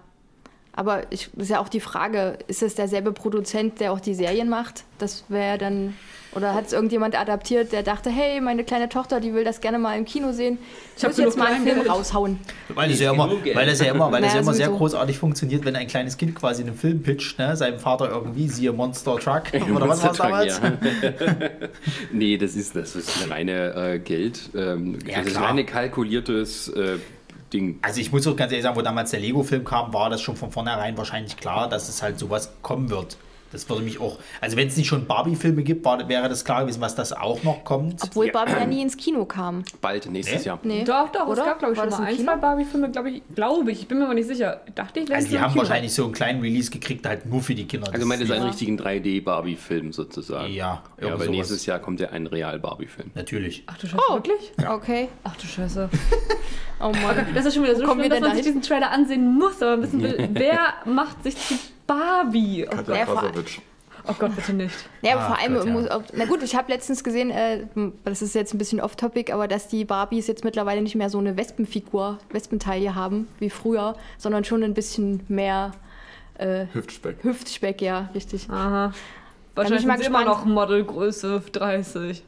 Aber 0.72 1.10
ich, 1.10 1.30
ist 1.36 1.48
ja 1.50 1.58
auch 1.60 1.68
die 1.68 1.80
Frage, 1.80 2.38
ist 2.46 2.62
es 2.62 2.76
derselbe 2.76 3.12
Produzent, 3.12 3.80
der 3.80 3.92
auch 3.92 4.00
die 4.00 4.14
Serien 4.14 4.48
macht? 4.48 4.84
Das 4.98 5.24
wäre 5.28 5.58
dann. 5.58 5.96
Oder 6.32 6.54
hat 6.54 6.66
es 6.66 6.72
irgendjemand 6.72 7.18
adaptiert, 7.18 7.72
der 7.72 7.82
dachte, 7.82 8.10
hey, 8.10 8.40
meine 8.40 8.62
kleine 8.62 8.88
Tochter, 8.88 9.18
die 9.18 9.32
will 9.32 9.44
das 9.44 9.60
gerne 9.60 9.78
mal 9.78 9.96
im 9.96 10.04
Kino 10.04 10.32
sehen. 10.32 10.58
Ich 10.96 11.02
hab 11.02 11.10
muss 11.10 11.18
jetzt 11.18 11.38
mal 11.38 11.46
einen 11.46 11.56
Film 11.64 11.76
Kleingeld. 11.76 11.90
raushauen. 11.90 12.38
Weil 12.68 12.90
das 12.90 13.00
ja 13.00 13.12
immer, 13.12 13.28
Geld. 13.42 13.56
weil 13.56 13.66
das 13.66 13.80
ja 13.80 13.92
immer, 13.92 14.12
weil 14.12 14.22
das 14.22 14.34
ja 14.34 14.40
immer 14.40 14.52
sehr 14.52 14.68
großartig 14.68 15.18
funktioniert, 15.18 15.64
wenn 15.64 15.74
ein 15.74 15.86
kleines 15.86 16.16
Kind 16.18 16.34
quasi 16.34 16.62
einen 16.62 16.74
Film 16.74 17.02
pitcht, 17.02 17.38
ne? 17.38 17.56
seinem 17.56 17.78
Vater 17.78 18.10
irgendwie, 18.10 18.46
siehe 18.48 18.72
Monster 18.72 19.16
Truck 19.18 19.44
oder 19.74 19.88
was 19.88 20.02
war 20.02 20.12
es 20.12 20.18
damals? 20.18 20.60
Ja. 20.60 20.72
nee, 22.12 22.36
das 22.36 22.54
ist, 22.56 22.76
das 22.76 22.94
ist 22.94 23.22
eine 23.22 23.30
reine 23.30 23.92
äh, 23.94 23.98
Geld. 23.98 24.50
Ähm, 24.54 24.98
Ja, 25.06 25.18
das 25.18 25.28
ist 25.28 25.40
reine 25.40 25.64
kalkuliertes 25.64 26.68
äh, 26.68 26.98
Ding. 27.52 27.78
Also 27.82 28.00
ich 28.00 28.12
muss 28.12 28.26
auch 28.26 28.36
ganz 28.36 28.52
ehrlich 28.52 28.64
sagen, 28.64 28.76
wo 28.76 28.82
damals 28.82 29.10
der 29.10 29.20
Lego-Film 29.20 29.64
kam, 29.64 29.92
war 29.94 30.10
das 30.10 30.20
schon 30.20 30.36
von 30.36 30.50
vornherein 30.50 30.96
wahrscheinlich 30.98 31.36
klar, 31.36 31.68
dass 31.68 31.88
es 31.88 32.02
halt 32.02 32.18
sowas 32.18 32.52
kommen 32.62 32.90
wird. 32.90 33.16
Das 33.52 33.68
würde 33.68 33.82
mich 33.82 34.00
auch, 34.00 34.18
also 34.40 34.56
wenn 34.56 34.68
es 34.68 34.76
nicht 34.76 34.88
schon 34.88 35.06
Barbie-Filme 35.06 35.62
gibt, 35.62 35.84
war, 35.84 36.08
wäre 36.08 36.28
das 36.28 36.44
klar 36.44 36.62
gewesen, 36.62 36.80
was 36.80 36.94
das 36.94 37.12
auch 37.12 37.42
noch 37.42 37.64
kommt. 37.64 38.02
Obwohl 38.02 38.30
Barbie 38.30 38.52
ja 38.52 38.66
nie 38.66 38.82
ins 38.82 38.96
Kino 38.96 39.24
kam. 39.24 39.64
Bald, 39.80 40.06
nächstes 40.10 40.40
Nee? 40.42 40.46
Jahr. 40.46 40.58
Nee. 40.62 40.84
Doch, 40.84 41.10
doch, 41.12 41.26
Oder? 41.26 41.42
es 41.42 41.46
gab, 41.48 41.58
glaube 41.58 41.74
ich, 41.74 41.78
War 41.80 41.90
schon 41.90 42.00
mal 42.00 42.06
ein, 42.06 42.16
Kino? 42.16 42.30
zwei 42.32 42.36
Barbie-Filme, 42.38 42.90
glaube 42.90 43.10
ich, 43.10 43.22
glaube 43.34 43.70
ich. 43.72 43.80
Ich 43.82 43.88
bin 43.88 43.98
mir 43.98 44.04
aber 44.04 44.14
nicht 44.14 44.28
sicher. 44.28 44.60
Dachte 44.74 45.00
ich, 45.00 45.14
Also 45.14 45.28
die 45.28 45.38
haben 45.38 45.54
wahrscheinlich 45.56 45.92
so 45.94 46.04
einen 46.04 46.12
kleinen 46.12 46.40
Release 46.40 46.70
gekriegt, 46.70 47.06
halt 47.06 47.26
nur 47.26 47.40
für 47.42 47.54
die 47.54 47.66
Kinder. 47.66 47.90
Also 47.92 48.06
meint 48.06 48.20
ist 48.22 48.30
einen 48.30 48.42
ja, 48.42 48.48
richtigen 48.48 48.78
3D-Barbie-Film 48.78 49.92
sozusagen. 49.92 50.52
Ja, 50.52 50.82
ja 51.00 51.06
aber 51.08 51.16
sowas. 51.16 51.28
nächstes 51.28 51.66
Jahr 51.66 51.78
kommt 51.78 52.00
ja 52.00 52.10
ein 52.10 52.26
Real-Barbie-Film. 52.26 53.12
Natürlich. 53.14 53.62
Ach 53.66 53.78
du 53.78 53.86
Scheiße, 53.86 54.02
Oh. 54.10 54.14
wirklich? 54.14 54.52
Okay. 54.68 55.08
Ach 55.24 55.36
du 55.36 55.46
Scheiße. 55.46 55.88
Oh 56.80 56.92
Mann. 56.92 57.26
Das 57.34 57.44
ist 57.44 57.54
schon 57.54 57.64
wieder 57.64 57.74
so 57.74 57.82
kommen 57.84 57.98
schlimm, 57.98 58.12
wir 58.12 58.20
dass 58.20 58.28
man 58.28 58.36
sich 58.36 58.46
diesen 58.46 58.62
Trailer 58.62 58.92
ansehen 58.92 59.34
muss, 59.34 59.60
aber 59.60 59.82
wissen 59.82 60.00
will, 60.00 60.28
wer 60.34 60.60
macht 60.84 61.24
sich 61.24 61.34
zu 61.36 61.54
Barbie? 61.88 62.64
Oh 62.70 62.76
Gott, 62.76 62.86
Katja 62.86 63.04
Krasowitsch. 63.06 63.58
oh 64.06 64.14
Gott 64.18 64.36
bitte 64.36 64.52
nicht. 64.52 64.74
Ja, 65.02 65.14
aber 65.14 65.22
Ah, 65.22 65.26
vor 65.30 65.38
allem, 65.40 65.54
Gott, 65.54 65.66
ja. 65.66 65.72
muss 65.72 65.86
na 66.14 66.24
gut, 66.26 66.42
ich 66.44 66.54
habe 66.54 66.70
letztens 66.70 67.02
gesehen, 67.02 67.30
äh, 67.30 67.64
das 68.04 68.22
ist 68.22 68.34
jetzt 68.36 68.54
ein 68.54 68.58
bisschen 68.58 68.80
off-topic, 68.80 69.32
aber 69.32 69.48
dass 69.48 69.66
die 69.68 69.84
Barbies 69.84 70.28
jetzt 70.28 70.44
mittlerweile 70.44 70.80
nicht 70.82 70.94
mehr 70.94 71.10
so 71.10 71.18
eine 71.18 71.36
Wespenfigur, 71.36 72.18
Wespentaille 72.30 72.94
haben 72.94 73.26
wie 73.40 73.50
früher, 73.50 73.96
sondern 74.18 74.44
schon 74.44 74.62
ein 74.62 74.74
bisschen 74.74 75.20
mehr 75.28 75.72
äh, 76.38 76.66
Hüftspeck. 76.72 77.16
Hüftspeck, 77.24 77.82
ja, 77.82 78.10
richtig. 78.14 78.48
Aha. 78.48 78.88
bin 78.88 78.94
Wahrscheinlich 79.56 79.80
ich 79.82 79.86
mal 79.88 79.94
immer 79.94 80.18
gespannt. 80.20 80.26
noch 80.26 80.44
Modelgröße 80.44 81.42
30. 81.52 82.22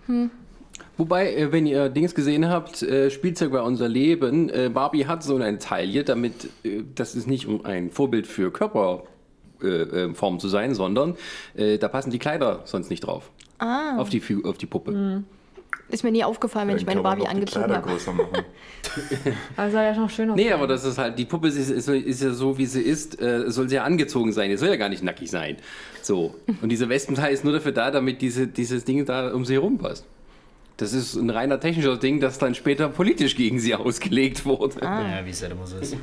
Wobei, 0.97 1.33
äh, 1.35 1.52
wenn 1.52 1.67
ihr 1.67 1.88
Dings 1.88 2.14
gesehen 2.14 2.49
habt, 2.49 2.83
äh, 2.83 3.11
Spielzeug 3.11 3.52
bei 3.52 3.62
unser 3.62 3.88
Leben, 3.88 4.49
äh, 4.50 4.69
Barbie 4.73 5.07
hat 5.07 5.23
so 5.23 5.37
eine 5.37 5.59
Taille, 5.59 6.02
damit 6.05 6.49
das 6.95 7.14
ist 7.14 7.26
nicht 7.26 7.47
um 7.47 7.64
ein 7.64 7.90
Vorbild 7.90 8.26
für 8.26 8.50
äh, 8.50 9.02
Form 10.14 10.38
zu 10.40 10.49
sein, 10.49 10.75
sondern 10.75 11.17
äh, 11.55 11.79
da 11.79 11.88
passen 11.88 12.11
die 12.11 12.19
Kleider 12.19 12.61
sonst 12.64 12.90
nicht 12.90 13.00
drauf. 13.00 13.31
Ah. 13.59 13.97
Auf 13.99 14.09
die, 14.09 14.23
auf 14.45 14.59
die 14.59 14.67
Puppe. 14.67 15.23
Ist 15.90 16.05
mir 16.05 16.12
nie 16.12 16.23
aufgefallen, 16.25 16.69
wenn 16.69 16.76
ich 16.76 16.87
meine 16.87 17.02
Barbie 17.02 17.26
angezogen 17.26 17.64
Kleider 17.67 17.83
habe. 17.83 17.90
größer 17.90 18.12
machen. 18.12 18.29
Also 19.57 19.76
soll 19.76 19.85
ja 19.85 19.95
noch 19.95 20.11
schön 20.11 20.33
Nee, 20.35 20.52
aber 20.52 20.67
das 20.67 20.85
ist 20.85 20.99
halt, 20.99 21.19
die 21.19 21.25
Puppe 21.25 21.49
ist, 21.49 21.57
ist, 21.57 21.88
ist 21.88 22.23
ja 22.23 22.33
so, 22.33 22.57
wie 22.59 22.67
sie 22.67 22.81
ist, 22.81 23.21
äh, 23.21 23.50
soll 23.50 23.69
sehr 23.69 23.85
angezogen 23.85 24.33
sein, 24.33 24.50
die 24.50 24.57
soll 24.57 24.69
ja 24.69 24.76
gar 24.76 24.88
nicht 24.88 25.02
nackig 25.02 25.31
sein. 25.31 25.57
So. 26.02 26.35
Und 26.62 26.71
diese 26.71 26.88
Wespenteil 26.88 27.33
ist 27.33 27.45
nur 27.45 27.52
dafür 27.52 27.73
da, 27.73 27.90
damit 27.90 28.23
diese, 28.23 28.47
dieses 28.47 28.85
Ding 28.85 29.05
da 29.05 29.33
um 29.33 29.45
sie 29.45 29.55
herum 29.55 29.79
passt. 29.79 30.07
Das 30.76 30.95
ist 30.95 31.14
ein 31.14 31.29
reiner 31.29 31.61
technischer 31.61 31.99
Ding, 31.99 32.21
das 32.21 32.38
dann 32.38 32.55
später 32.55 32.88
politisch 32.88 33.37
gegen 33.37 33.59
sie 33.59 33.75
ausgelegt 33.75 34.47
wurde. 34.47 34.76
Ja, 34.81 35.21
wie 35.25 35.31
es 35.31 35.43
halt 35.43 35.52
immer 35.52 35.67
so 35.67 35.76
ist. 35.76 35.97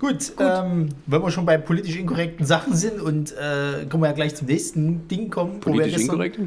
Gut, 0.00 0.32
Ähm, 0.38 0.88
wenn 1.06 1.22
wir 1.22 1.30
schon 1.30 1.44
bei 1.44 1.58
politisch 1.58 1.96
inkorrekten 1.96 2.46
Sachen 2.46 2.74
sind 2.74 3.00
und 3.00 3.32
äh, 3.32 3.84
können 3.88 4.02
wir 4.02 4.06
ja 4.08 4.12
gleich 4.14 4.34
zum 4.34 4.46
nächsten 4.46 5.06
Ding 5.08 5.30
kommen. 5.30 5.60
Politisch 5.60 6.00
inkorrekt? 6.00 6.40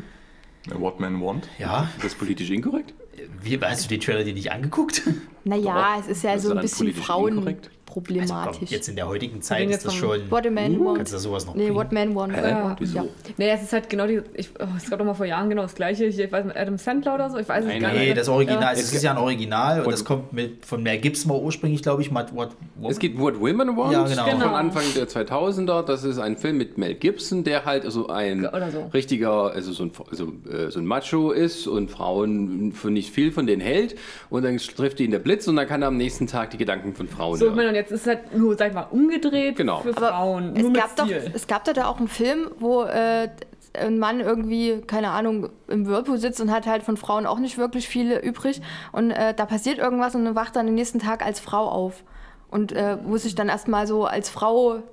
What 0.73 0.99
Man 0.99 1.21
Want. 1.21 1.47
Ja, 1.59 1.89
Ist 1.97 2.03
das 2.05 2.15
politisch 2.15 2.49
inkorrekt? 2.49 2.93
wie, 3.41 3.59
hast 3.59 3.85
du 3.85 3.89
den 3.89 4.01
Trailer 4.01 4.23
dir 4.23 4.33
nicht 4.33 4.51
angeguckt? 4.51 5.03
Naja, 5.43 5.97
es 5.99 6.07
ist 6.07 6.23
ja 6.23 6.33
Das 6.33 6.43
so 6.43 6.49
ist 6.51 6.55
ein 6.55 6.61
bisschen 6.61 6.93
politisch 6.93 7.09
inkorrekt. 7.09 7.69
Also 7.95 8.33
komm, 8.33 8.43
frauenproblematisch. 8.43 8.71
jetzt 8.71 8.87
in 8.89 8.95
der 8.95 9.07
heutigen 9.07 9.41
Zeit 9.41 9.69
ist 9.69 9.85
das 9.85 9.93
schon. 9.93 10.19
What 10.31 10.45
a 10.47 10.49
Man 10.49 10.77
Uh, 10.79 10.85
Want. 10.85 10.97
kannst 10.97 11.13
du 11.13 11.17
sowas 11.17 11.45
noch 11.45 11.55
Nee? 11.55 11.73
What 11.73 11.91
Man 11.91 12.15
Want. 12.15 12.35
Hä? 12.35 12.41
Ja. 12.49 12.75
Ja. 12.93 13.05
Nee, 13.37 13.49
es 13.51 13.61
ist 13.63 13.73
halt 13.73 13.89
genau 13.89 14.07
die. 14.07 14.21
Ich, 14.33 14.49
oh, 14.59 14.65
es 14.77 14.89
gab 14.89 14.99
doch 14.99 15.05
mal 15.05 15.13
vor 15.13 15.25
Jahren 15.25 15.49
genau 15.49 15.61
das 15.63 15.75
gleiche. 15.75 16.07
Hier, 16.07 16.25
ich 16.25 16.31
weiß 16.31 16.45
nicht, 16.45 16.57
Adam 16.57 16.77
Sandler 16.77 17.15
oder 17.15 17.29
so. 17.29 17.37
Ich 17.37 17.47
weiß 17.47 17.63
es 17.63 17.69
Nein, 17.69 17.81
gar 17.81 17.89
nein. 17.89 17.99
nicht. 17.99 18.09
Nee, 18.09 18.13
das 18.15 18.29
Original, 18.29 18.61
Ja. 18.61 18.71
es 18.73 18.93
ist 18.93 19.03
ja 19.03 19.11
ein 19.11 19.17
Original 19.17 19.79
und 19.79 19.85
Und- 19.87 19.91
das 19.93 20.05
kommt 20.05 20.33
mit, 20.33 20.65
von 20.65 20.81
Mel 20.83 20.97
Gibson 20.97 21.31
ursprünglich, 21.31 21.81
glaube 21.83 22.01
ich, 22.01 22.11
mal 22.11 22.25
What, 22.33 22.49
Woman? 22.75 22.91
Es 22.91 22.99
gibt 22.99 23.19
What 23.19 23.39
Women 23.39 23.75
Want 23.77 23.93
Ja, 23.93 24.03
genau. 24.05 24.23
von 24.25 24.39
Genau. 24.39 24.53
Anfang 24.53 24.83
der 24.95 25.07
2000er. 25.07 25.83
Das 25.83 26.03
ist 26.03 26.17
ein 26.19 26.37
Film 26.37 26.57
mit 26.57 26.77
Mel 26.77 26.95
Gibson, 26.95 27.43
der 27.43 27.65
halt 27.65 27.85
also 27.85 28.07
ein 28.07 28.47
so. 28.71 28.89
richtiger, 28.93 29.51
also 29.51 29.71
so 29.71 29.83
ein, 29.83 29.91
also, 30.09 30.33
äh, 30.51 30.71
so 30.71 30.79
ein 30.79 30.85
Macho 30.85 31.31
ist 31.31 31.67
und 31.67 31.91
Frauen 31.91 32.71
für 32.73 32.89
nicht 32.91 33.11
viel 33.13 33.31
von 33.31 33.45
denen 33.47 33.61
hält. 33.61 33.95
Und 34.29 34.43
dann 34.43 34.57
trifft 34.57 34.99
ihn 34.99 35.11
der 35.11 35.19
Blitz 35.19 35.47
und 35.47 35.55
dann 35.55 35.67
kann 35.67 35.81
er 35.81 35.87
am 35.89 35.97
nächsten 35.97 36.27
Tag 36.27 36.51
die 36.51 36.57
Gedanken 36.57 36.93
von 36.95 37.07
Frauen 37.07 37.37
So, 37.37 37.45
ich 37.45 37.51
hören. 37.51 37.57
Jetzt 37.83 37.91
ist 37.91 38.01
es 38.01 38.07
halt 38.07 38.35
nur, 38.37 38.55
sag 38.57 38.69
ich 38.69 38.73
mal, 38.73 38.87
umgedreht 38.91 39.55
Genau. 39.55 39.81
für 39.81 39.95
Aber 39.95 40.07
Frauen. 40.09 40.55
es 40.55 40.61
nur 40.61 40.71
mit 40.71 40.81
gab, 40.81 40.95
doch, 40.95 41.05
Stil. 41.05 41.31
es 41.33 41.47
gab 41.47 41.63
doch 41.65 41.73
da 41.73 41.85
auch 41.87 41.97
einen 41.99 42.07
Film, 42.07 42.49
wo 42.59 42.83
äh, 42.83 43.29
ein 43.75 43.97
Mann 43.99 44.19
irgendwie, 44.19 44.81
keine 44.85 45.09
Ahnung, 45.09 45.49
im 45.67 45.87
Whirlpool 45.87 46.17
sitzt 46.17 46.39
und 46.41 46.51
hat 46.51 46.67
halt 46.67 46.83
von 46.83 46.95
Frauen 46.97 47.25
auch 47.25 47.39
nicht 47.39 47.57
wirklich 47.57 47.87
viele 47.87 48.19
übrig. 48.21 48.61
Und 48.91 49.11
äh, 49.11 49.33
da 49.33 49.45
passiert 49.45 49.77
irgendwas 49.79 50.13
und 50.15 50.25
dann 50.25 50.35
wacht 50.35 50.55
er 50.55 50.63
den 50.63 50.75
nächsten 50.75 50.99
Tag 50.99 51.25
als 51.25 51.39
Frau 51.39 51.67
auf. 51.69 52.03
Und 52.51 52.71
äh, 52.71 52.97
muss 53.03 53.23
sich 53.23 53.33
dann 53.35 53.49
erstmal 53.49 53.87
so 53.87 54.05
als 54.05 54.29
Frau 54.29 54.83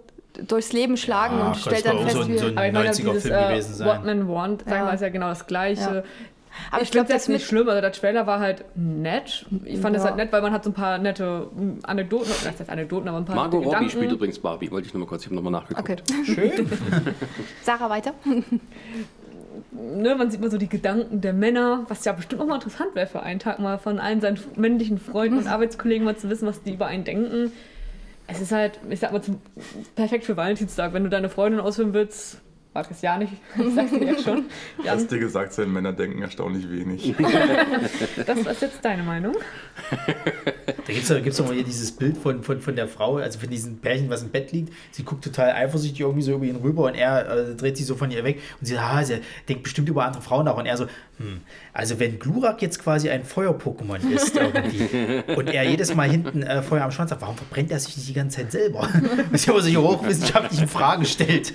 durchs 0.47 0.73
Leben 0.73 0.97
schlagen 0.97 1.39
Ja, 1.39 1.49
und 1.49 1.57
stellt 1.57 1.85
dann 1.85 1.99
fest, 1.99 2.17
so 2.17 2.27
wie... 2.29 2.39
so 2.39 2.47
ein- 2.47 2.57
Aber 2.57 2.67
ich 2.69 2.73
meine, 2.73 2.89
90er 2.91 2.95
dieses 3.13 3.23
Film 3.25 3.35
äh, 3.35 3.49
gewesen 3.49 3.75
sein. 3.75 3.89
What 3.89 4.29
Want, 4.35 4.61
sagen 4.65 4.71
Ja. 4.81 4.87
wir, 4.87 4.95
ist 4.95 5.01
ja 5.03 5.09
genau 5.11 5.29
das 5.29 5.47
Gleiche. 5.47 5.81
Ja. 5.97 6.03
Aber 6.71 6.83
ich 6.83 6.89
ich 6.89 6.91
glaube, 6.93 7.07
finde 7.07 7.15
das 7.19 7.23
das 7.25 7.29
nicht 7.29 7.47
schlimm. 7.47 7.69
Also 7.69 7.81
der 7.81 7.93
Trailer 7.93 8.27
war 8.27 8.41
halt 8.41 8.65
nett. 8.75 9.47
Ich 9.65 9.79
fand 9.81 9.97
es 9.97 10.03
Ja. 10.03 10.09
halt 10.09 10.17
nett, 10.17 10.33
weil 10.33 10.43
man 10.43 10.53
hat 10.53 10.65
so 10.65 10.71
ein 10.71 10.75
paar 10.75 10.99
nette 10.99 11.49
mm, 11.55 11.79
Anekdoten, 11.85 12.29
das 12.45 12.59
heißt 12.61 12.71
Anekdoten, 12.71 13.09
aber 13.09 13.19
ein 13.19 13.25
paar 13.25 13.37
Margot 13.37 13.61
nette 13.61 13.67
Robbie 13.67 13.87
Gedanken. 13.87 13.91
spielt 13.91 14.13
übrigens 14.13 14.39
Barbie. 14.39 14.71
Wollte 14.71 14.87
ich 14.89 14.95
nochmal 14.95 15.09
kurz, 15.09 15.23
ich 15.23 15.27
habe 15.29 15.37
nochmal 15.37 15.53
nachgeguckt. 15.53 16.03
Okay. 16.13 16.25
Schön. 16.25 16.71
Sarah, 17.63 17.89
weiter. 17.91 18.15
ne, 19.73 20.15
man 20.15 20.31
sieht 20.31 20.41
mal 20.41 20.51
so 20.51 20.59
die 20.59 20.69
Gedanken 20.69 21.21
der 21.21 21.33
Männer, 21.33 21.85
was 21.89 22.05
ja 22.05 22.13
bestimmt 22.13 22.41
auch 22.43 22.47
mal 22.47 22.57
interessant 22.57 22.95
wäre 22.95 23.07
für 23.07 23.23
einen 23.23 23.39
Tag 23.41 23.59
mal 23.59 23.79
von 23.79 23.99
allen 23.99 24.21
seinen 24.21 24.39
männlichen 24.57 24.99
Freunden 24.99 25.39
und 25.39 25.47
Arbeitskollegen 25.49 26.05
mal 26.05 26.17
zu 26.17 26.29
wissen, 26.31 26.47
was 26.47 26.63
die 26.63 26.75
über 26.75 26.87
einen 26.87 27.05
denken. 27.05 27.53
Es 28.27 28.41
ist 28.41 28.53
halt, 28.53 28.79
ich 28.89 29.01
sag 29.01 29.13
mal, 29.13 29.23
zum, 29.23 29.41
perfekt 29.97 30.25
für 30.25 30.37
Valentinstag, 30.37 30.93
wenn 30.93 31.03
du 31.03 31.11
deine 31.11 31.29
Freundin 31.29 31.61
ausführen 31.61 31.95
willst. 31.95 32.41
Mag 32.73 32.89
es 32.89 33.03
ja 33.03 33.19
nicht, 33.19 33.33
ich 33.59 33.75
sag's 33.75 33.91
dir 33.91 34.05
jetzt 34.05 34.23
schon. 34.23 34.45
Jan, 34.85 34.97
Hast 34.97 35.11
dir 35.11 35.19
gesagt, 35.19 35.53
sein 35.53 35.73
Männer 35.73 35.93
denken 35.93 36.23
erstaunlich 36.23 36.71
wenig. 36.71 37.15
das 38.27 38.39
ist 38.39 38.63
jetzt 38.63 38.85
deine 38.85 39.03
Meinung. 39.03 39.35
Da 39.91 40.93
gibt 40.93 41.03
es 41.03 41.09
doch, 41.09 41.21
gibt's 41.21 41.39
doch 41.39 41.47
mal 41.47 41.55
hier 41.55 41.65
dieses 41.65 41.91
Bild 41.91 42.17
von, 42.17 42.45
von, 42.45 42.61
von 42.61 42.77
der 42.77 42.87
Frau, 42.87 43.17
also 43.17 43.41
von 43.41 43.51
diesem 43.51 43.79
Pärchen, 43.79 44.09
was 44.09 44.23
im 44.23 44.31
Bett 44.31 44.53
liegt. 44.53 44.73
Sie 44.93 45.03
guckt 45.03 45.25
total 45.25 45.51
eifersüchtig 45.51 46.01
irgendwie 46.01 46.23
so 46.23 46.33
über 46.33 46.45
ihn 46.45 46.57
rüber 46.57 46.85
und 46.85 46.95
er 46.95 47.51
äh, 47.51 47.57
dreht 47.57 47.77
sich 47.77 47.87
so 47.87 47.97
von 47.97 48.13
ihr 48.13 48.23
weg 48.23 48.41
und 48.61 48.67
sie 48.67 48.75
sagt, 48.75 48.87
ah, 48.87 49.05
sie 49.05 49.19
denkt 49.49 49.65
bestimmt 49.65 49.89
über 49.89 50.05
andere 50.05 50.23
Frauen 50.23 50.45
nach. 50.45 50.57
Und 50.57 50.67
er 50.67 50.77
so, 50.77 50.87
hm, 51.19 51.41
also 51.73 51.99
wenn 51.99 52.19
Glurak 52.21 52.63
jetzt 52.63 52.83
quasi 52.83 53.11
ein 53.11 53.25
Feuer-Pokémon 53.25 54.09
ist 54.11 54.37
irgendwie 54.37 55.23
und 55.37 55.49
er 55.49 55.65
jedes 55.65 55.95
Mal 55.95 56.09
hinten 56.09 56.43
äh, 56.43 56.63
Feuer 56.63 56.85
am 56.85 56.93
Schwanz 56.93 57.11
hat, 57.11 57.21
warum 57.21 57.37
verbrennt 57.37 57.73
er 57.73 57.81
sich 57.81 57.97
nicht 57.97 58.09
die 58.09 58.15
ganze 58.15 58.39
Zeit 58.39 58.53
selber? 58.53 58.89
Was 59.33 59.45
ja 59.45 59.53
aber 59.53 59.63
sich 59.63 59.77
hochwissenschaftlich 59.77 60.61
in 60.61 60.69
Frage 60.69 61.05
stellt. 61.05 61.53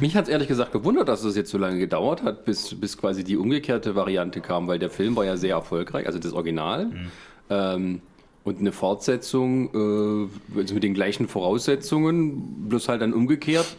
Mich 0.00 0.16
hat 0.16 0.28
es 0.28 0.43
ehrlich 0.44 0.48
gesagt 0.48 0.72
gewundert, 0.72 1.08
dass 1.08 1.24
es 1.24 1.36
jetzt 1.36 1.50
so 1.50 1.58
lange 1.58 1.78
gedauert 1.78 2.22
hat, 2.22 2.44
bis, 2.44 2.78
bis 2.78 2.98
quasi 2.98 3.24
die 3.24 3.36
umgekehrte 3.36 3.94
Variante 3.94 4.40
kam, 4.40 4.66
weil 4.68 4.78
der 4.78 4.90
Film 4.90 5.16
war 5.16 5.24
ja 5.24 5.36
sehr 5.36 5.54
erfolgreich, 5.54 6.06
also 6.06 6.18
das 6.18 6.32
Original. 6.32 6.90
Ähm, 7.48 8.02
und 8.44 8.58
eine 8.60 8.72
Fortsetzung, 8.72 10.28
äh, 10.54 10.58
also 10.58 10.74
mit 10.74 10.82
den 10.82 10.92
gleichen 10.92 11.28
Voraussetzungen, 11.28 12.68
bloß 12.68 12.88
halt 12.88 13.00
dann 13.00 13.14
umgekehrt, 13.14 13.76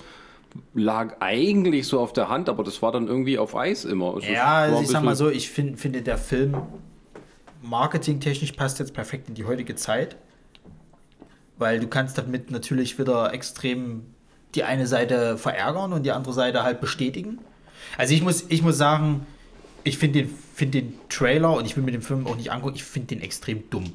lag 0.73 1.17
eigentlich 1.19 1.87
so 1.87 1.99
auf 1.99 2.13
der 2.13 2.29
Hand, 2.29 2.49
aber 2.49 2.63
das 2.63 2.81
war 2.81 2.91
dann 2.91 3.07
irgendwie 3.07 3.37
auf 3.37 3.55
Eis 3.55 3.85
immer. 3.85 4.15
Also 4.15 4.19
es 4.21 4.27
Ja, 4.29 4.43
war 4.43 4.55
also 4.63 4.81
ich 4.81 4.87
sag 4.87 5.03
mal 5.03 5.15
so, 5.15 5.29
ich 5.29 5.51
find, 5.51 5.79
finde, 5.79 6.01
der 6.01 6.17
Film 6.17 6.57
marketingtechnisch 7.61 8.53
passt 8.53 8.79
jetzt 8.79 8.93
perfekt 8.93 9.29
in 9.29 9.35
die 9.35 9.45
heutige 9.45 9.75
Zeit. 9.75 10.15
Weil 11.57 11.79
du 11.79 11.87
kannst 11.87 12.17
damit 12.17 12.51
natürlich 12.51 12.97
wieder 12.99 13.33
extrem 13.33 14.14
die 14.55 14.63
eine 14.63 14.87
Seite 14.87 15.37
verärgern 15.37 15.93
und 15.93 16.03
die 16.03 16.11
andere 16.11 16.33
Seite 16.33 16.63
halt 16.63 16.81
bestätigen. 16.81 17.39
Also 17.97 18.13
ich 18.13 18.21
muss, 18.21 18.45
ich 18.49 18.61
muss 18.61 18.77
sagen, 18.77 19.25
ich 19.83 19.97
finde 19.97 20.23
den, 20.23 20.35
find 20.53 20.73
den 20.73 20.93
Trailer 21.09 21.53
und 21.53 21.65
ich 21.65 21.75
will 21.75 21.83
mir 21.83 21.91
den 21.91 22.01
Film 22.01 22.27
auch 22.27 22.35
nicht 22.35 22.51
angucken, 22.51 22.75
ich 22.75 22.83
finde 22.83 23.15
den 23.15 23.21
extrem 23.21 23.69
dumm. 23.69 23.93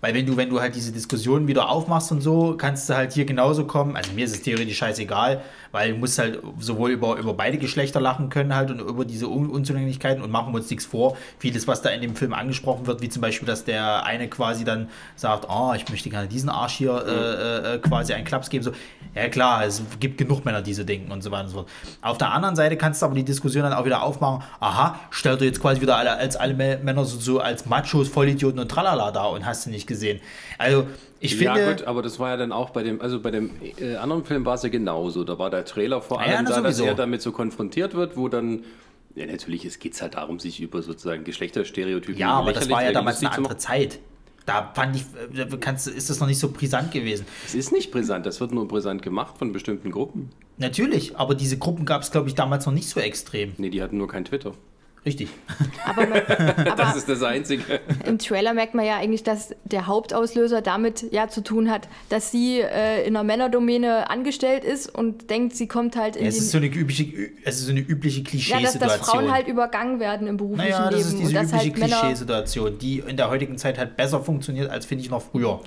Weil 0.00 0.14
wenn 0.14 0.26
du, 0.26 0.36
wenn 0.36 0.48
du 0.48 0.60
halt 0.60 0.76
diese 0.76 0.92
Diskussion 0.92 1.48
wieder 1.48 1.68
aufmachst 1.68 2.12
und 2.12 2.20
so, 2.20 2.54
kannst 2.56 2.88
du 2.88 2.94
halt 2.94 3.12
hier 3.12 3.24
genauso 3.24 3.64
kommen. 3.64 3.96
Also 3.96 4.12
mir 4.12 4.26
ist 4.26 4.32
es 4.32 4.42
theoretisch 4.42 4.78
scheißegal, 4.78 5.40
weil 5.72 5.90
du 5.92 5.98
musst 5.98 6.18
halt 6.18 6.40
sowohl 6.60 6.90
über, 6.90 7.16
über 7.16 7.34
beide 7.34 7.58
Geschlechter 7.58 8.00
lachen 8.00 8.28
können 8.28 8.54
halt 8.54 8.70
und 8.70 8.80
über 8.80 9.04
diese 9.04 9.26
Un 9.28 9.50
Unzulänglichkeiten 9.50 10.22
und 10.22 10.30
machen 10.30 10.52
wir 10.52 10.58
uns 10.58 10.70
nichts 10.70 10.86
vor. 10.86 11.16
Vieles, 11.40 11.66
was 11.66 11.82
da 11.82 11.88
in 11.90 12.00
dem 12.00 12.14
Film 12.14 12.32
angesprochen 12.32 12.86
wird, 12.86 13.02
wie 13.02 13.08
zum 13.08 13.22
Beispiel, 13.22 13.46
dass 13.46 13.64
der 13.64 14.04
eine 14.04 14.28
quasi 14.28 14.64
dann 14.64 14.88
sagt, 15.16 15.50
ah, 15.50 15.74
ich 15.74 15.88
möchte 15.88 16.10
gerne 16.10 16.28
diesen 16.28 16.48
Arsch 16.48 16.74
hier 16.74 17.04
äh, 17.04 17.74
äh, 17.74 17.78
quasi 17.78 18.12
einen 18.12 18.24
Klaps 18.24 18.50
geben. 18.50 18.62
So, 18.62 18.70
ja 19.16 19.28
klar, 19.28 19.64
es 19.64 19.82
gibt 19.98 20.16
genug 20.18 20.44
Männer, 20.44 20.62
die 20.62 20.74
so 20.74 20.84
denken 20.84 21.10
und 21.10 21.22
so 21.22 21.32
weiter 21.32 21.44
und 21.44 21.48
so 21.48 21.56
fort. 21.56 21.68
Auf 22.02 22.18
der 22.18 22.32
anderen 22.32 22.54
Seite 22.54 22.76
kannst 22.76 23.02
du 23.02 23.06
aber 23.06 23.16
die 23.16 23.24
Diskussion 23.24 23.64
dann 23.64 23.72
auch 23.72 23.84
wieder 23.84 24.04
aufmachen, 24.04 24.44
aha, 24.60 25.00
stellt 25.10 25.40
du 25.40 25.44
jetzt 25.44 25.60
quasi 25.60 25.80
wieder 25.80 25.96
alle, 25.96 26.16
als 26.16 26.36
alle 26.36 26.54
Mä- 26.54 26.78
Männer 26.84 27.04
so, 27.04 27.18
so 27.18 27.40
als 27.40 27.66
Machos, 27.66 28.08
Vollidioten 28.08 28.60
und 28.60 28.70
tralala 28.70 29.10
da 29.10 29.24
und 29.24 29.44
hast 29.44 29.66
du 29.66 29.70
nicht 29.70 29.87
gesehen. 29.88 30.20
Also 30.56 30.86
ich 31.18 31.34
finde... 31.34 31.60
ja 31.60 31.72
gut, 31.72 31.82
aber 31.82 32.02
das 32.02 32.20
war 32.20 32.30
ja 32.30 32.36
dann 32.36 32.52
auch 32.52 32.70
bei 32.70 32.84
dem, 32.84 33.00
also 33.00 33.20
bei 33.20 33.32
dem 33.32 33.50
äh, 33.80 33.96
anderen 33.96 34.24
Film 34.24 34.44
war 34.44 34.54
es 34.54 34.62
ja 34.62 34.68
genauso. 34.68 35.24
Da 35.24 35.36
war 35.40 35.50
der 35.50 35.64
Trailer 35.64 36.00
vor 36.00 36.20
Ja, 36.20 36.26
allem 36.36 36.44
na, 36.44 36.50
da, 36.50 36.60
dass 36.60 36.76
sowieso. 36.76 36.84
er 36.84 36.94
damit 36.94 37.22
so 37.22 37.32
konfrontiert 37.32 37.94
wird, 37.94 38.16
wo 38.16 38.28
dann, 38.28 38.64
ja 39.16 39.26
natürlich, 39.26 39.64
es 39.64 39.80
geht 39.80 40.00
halt 40.00 40.14
darum, 40.14 40.38
sich 40.38 40.60
über 40.60 40.80
sozusagen 40.82 41.24
Geschlechterstereotypen 41.24 42.16
Ja, 42.16 42.30
aber 42.34 42.52
das 42.52 42.70
war 42.70 42.84
ja 42.84 42.92
damals 42.92 43.18
eine 43.18 43.32
andere 43.32 43.56
Zeit. 43.56 43.98
Da 44.46 44.72
fand 44.74 44.96
ich, 44.96 45.02
äh, 45.36 45.44
kannst, 45.60 45.88
ist 45.88 46.08
das 46.08 46.20
noch 46.20 46.26
nicht 46.26 46.38
so 46.38 46.50
brisant 46.50 46.92
gewesen. 46.92 47.26
Es 47.44 47.54
ist 47.54 47.72
nicht 47.72 47.90
brisant, 47.90 48.24
das 48.24 48.40
wird 48.40 48.52
nur 48.52 48.66
brisant 48.68 49.02
gemacht 49.02 49.36
von 49.36 49.52
bestimmten 49.52 49.90
Gruppen. 49.90 50.30
Natürlich, 50.56 51.16
aber 51.16 51.34
diese 51.34 51.58
Gruppen 51.58 51.84
gab 51.84 52.02
es, 52.02 52.10
glaube 52.10 52.28
ich, 52.28 52.34
damals 52.34 52.64
noch 52.64 52.72
nicht 52.72 52.88
so 52.88 52.98
extrem. 53.00 53.52
Nee, 53.58 53.70
die 53.70 53.82
hatten 53.82 53.98
nur 53.98 54.08
kein 54.08 54.24
Twitter. 54.24 54.54
Richtig. 55.06 55.28
Aber, 55.86 56.06
man, 56.06 56.22
Das 56.28 56.78
aber 56.80 56.96
ist 56.96 57.08
das 57.08 57.22
Einzige. 57.22 57.80
im 58.04 58.18
Trailer 58.18 58.54
merkt 58.54 58.74
man 58.74 58.84
ja 58.84 58.96
eigentlich, 58.96 59.22
dass 59.22 59.54
der 59.64 59.86
Hauptauslöser 59.86 60.60
damit 60.60 61.06
ja 61.12 61.28
zu 61.28 61.42
tun 61.42 61.70
hat, 61.70 61.88
dass 62.08 62.30
sie 62.30 62.60
äh, 62.60 63.06
in 63.06 63.16
einer 63.16 63.24
Männerdomäne 63.24 64.10
angestellt 64.10 64.64
ist 64.64 64.94
und 64.94 65.30
denkt, 65.30 65.56
sie 65.56 65.68
kommt 65.68 65.96
halt 65.96 66.16
in 66.16 66.26
Es 66.26 66.34
den... 66.34 66.44
ist 66.44 66.50
so 66.50 66.58
eine 66.58 66.66
übliche, 66.66 67.30
es 67.44 67.58
ist 67.58 67.66
so 67.66 67.70
eine 67.70 67.80
übliche 67.80 68.20
ja, 68.20 68.24
dass, 68.24 68.30
Klischeesituation. 68.30 68.98
dass 68.98 69.08
Frauen 69.08 69.32
halt 69.32 69.48
übergangen 69.48 70.00
werden 70.00 70.26
im 70.26 70.36
beruflichen 70.36 70.70
naja, 70.70 70.90
das 70.90 71.12
Leben 71.12 71.22
ist 71.22 71.30
diese 71.30 71.40
übliche 71.40 71.56
halt 71.56 71.74
Klischeesituation, 71.74 72.78
die 72.78 72.98
in 73.06 73.16
der 73.16 73.30
heutigen 73.30 73.58
Zeit 73.58 73.78
halt 73.78 73.96
besser 73.96 74.20
funktioniert 74.20 74.70
als, 74.70 74.86
finde 74.86 75.04
ich, 75.04 75.10
noch 75.10 75.22
früher. 75.22 75.60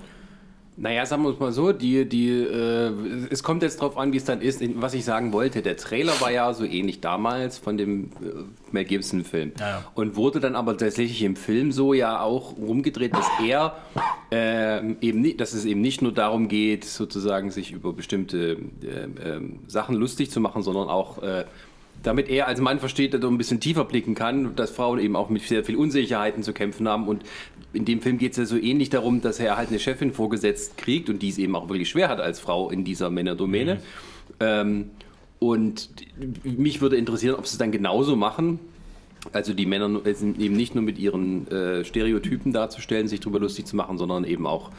Naja, 0.78 1.06
sagen 1.06 1.24
wir 1.24 1.32
es 1.32 1.40
mal 1.40 1.52
so, 1.52 1.74
die, 1.74 2.08
die, 2.08 2.30
äh, 2.30 2.92
es 3.30 3.44
kommt 3.44 3.62
jetzt 3.62 3.82
drauf 3.82 3.98
an, 3.98 4.14
wie 4.14 4.18
es 4.18 4.24
dann 4.24 4.42
ist. 4.42 4.62
Was 4.82 4.94
ich 4.94 5.04
sagen 5.04 5.34
wollte, 5.34 5.62
der 5.62 5.76
Trailer 5.76 6.14
war 6.22 6.32
ja 6.32 6.54
so 6.54 6.64
ähnlich 6.64 7.02
damals 7.02 7.58
von 7.58 7.78
dem 7.78 8.06
äh, 8.06 8.44
Mel 8.72 8.86
Gibson-Film. 8.86 9.52
Ja, 9.60 9.70
ja. 9.70 9.86
Und 9.96 10.16
wurde 10.16 10.40
dann 10.40 10.56
aber 10.56 10.78
tatsächlich 10.78 11.22
im 11.24 11.36
Film 11.36 11.72
so 11.72 11.94
ja 11.94 12.22
auch 12.22 12.58
rumgedreht, 12.58 13.14
dass 13.14 13.28
er 13.46 13.76
äh, 14.32 14.94
eben 15.02 15.22
nicht, 15.22 15.42
dass 15.42 15.54
es 15.54 15.66
eben 15.66 15.82
nicht 15.82 16.02
nur 16.02 16.14
darum 16.14 16.48
geht, 16.48 16.86
sozusagen 16.86 17.52
sich 17.52 17.74
über 17.74 17.92
bestimmte 17.92 18.58
äh, 18.82 19.08
ähm, 19.24 19.60
Sachen 19.68 19.96
lustig 19.96 20.32
zu 20.32 20.40
machen, 20.40 20.64
sondern 20.64 20.88
auch 20.88 21.22
äh, 21.22 21.44
damit 22.04 22.30
er 22.30 22.48
als 22.48 22.60
Mann 22.60 22.80
versteht, 22.80 23.14
dass 23.14 23.22
er 23.22 23.28
ein 23.28 23.38
bisschen 23.38 23.60
tiefer 23.60 23.86
blicken 23.86 24.16
kann, 24.16 24.56
dass 24.56 24.72
Frauen 24.72 25.00
eben 25.00 25.16
auch 25.16 25.30
mit 25.30 25.44
sehr 25.44 25.64
viel 25.64 25.76
Unsicherheiten 25.76 26.44
zu 26.44 26.54
kämpfen 26.54 26.88
haben. 26.88 27.08
Und 27.08 27.24
in 27.74 27.86
dem 27.86 28.02
Film 28.02 28.18
geht 28.18 28.32
es 28.32 28.38
ja 28.38 28.46
so 28.46 28.58
ähnlich 28.58 28.90
darum, 28.90 29.22
dass 29.22 29.40
er 29.40 29.58
halt 29.58 29.70
eine 29.70 29.80
Chefin 29.80 30.12
vorgesetzt 30.12 30.78
kriegt 30.78 31.10
und 31.10 31.22
die 31.22 31.30
es 31.30 31.38
eben 31.38 31.56
auch 31.56 31.70
wirklich 31.70 31.90
schwer 31.90 32.10
hat 32.10 32.20
als 32.20 32.40
Frau 32.40 32.70
in 32.70 32.84
dieser 32.84 33.10
Männerdomäne. 33.10 33.80
Ähm, 34.40 34.92
und 35.40 35.90
mich 36.44 36.82
würde 36.82 36.98
interessieren, 36.98 37.36
ob 37.36 37.48
sie 37.48 37.54
es 37.54 37.58
dann 37.58 37.72
genauso 37.72 38.16
machen. 38.16 38.60
Also 39.34 39.54
die 39.54 39.66
Männer 39.66 40.02
sind 40.14 40.40
eben 40.40 40.56
nicht 40.56 40.74
nur 40.74 40.84
mit 40.84 40.98
ihren 40.98 41.48
äh, 41.48 41.86
Stereotypen 41.86 42.54
darzustellen, 42.54 43.08
sich 43.08 43.20
darüber 43.20 43.40
lustig 43.40 43.66
zu 43.66 43.76
machen, 43.76 43.98
sondern 43.98 44.24
eben 44.24 44.48
auch 44.48 44.72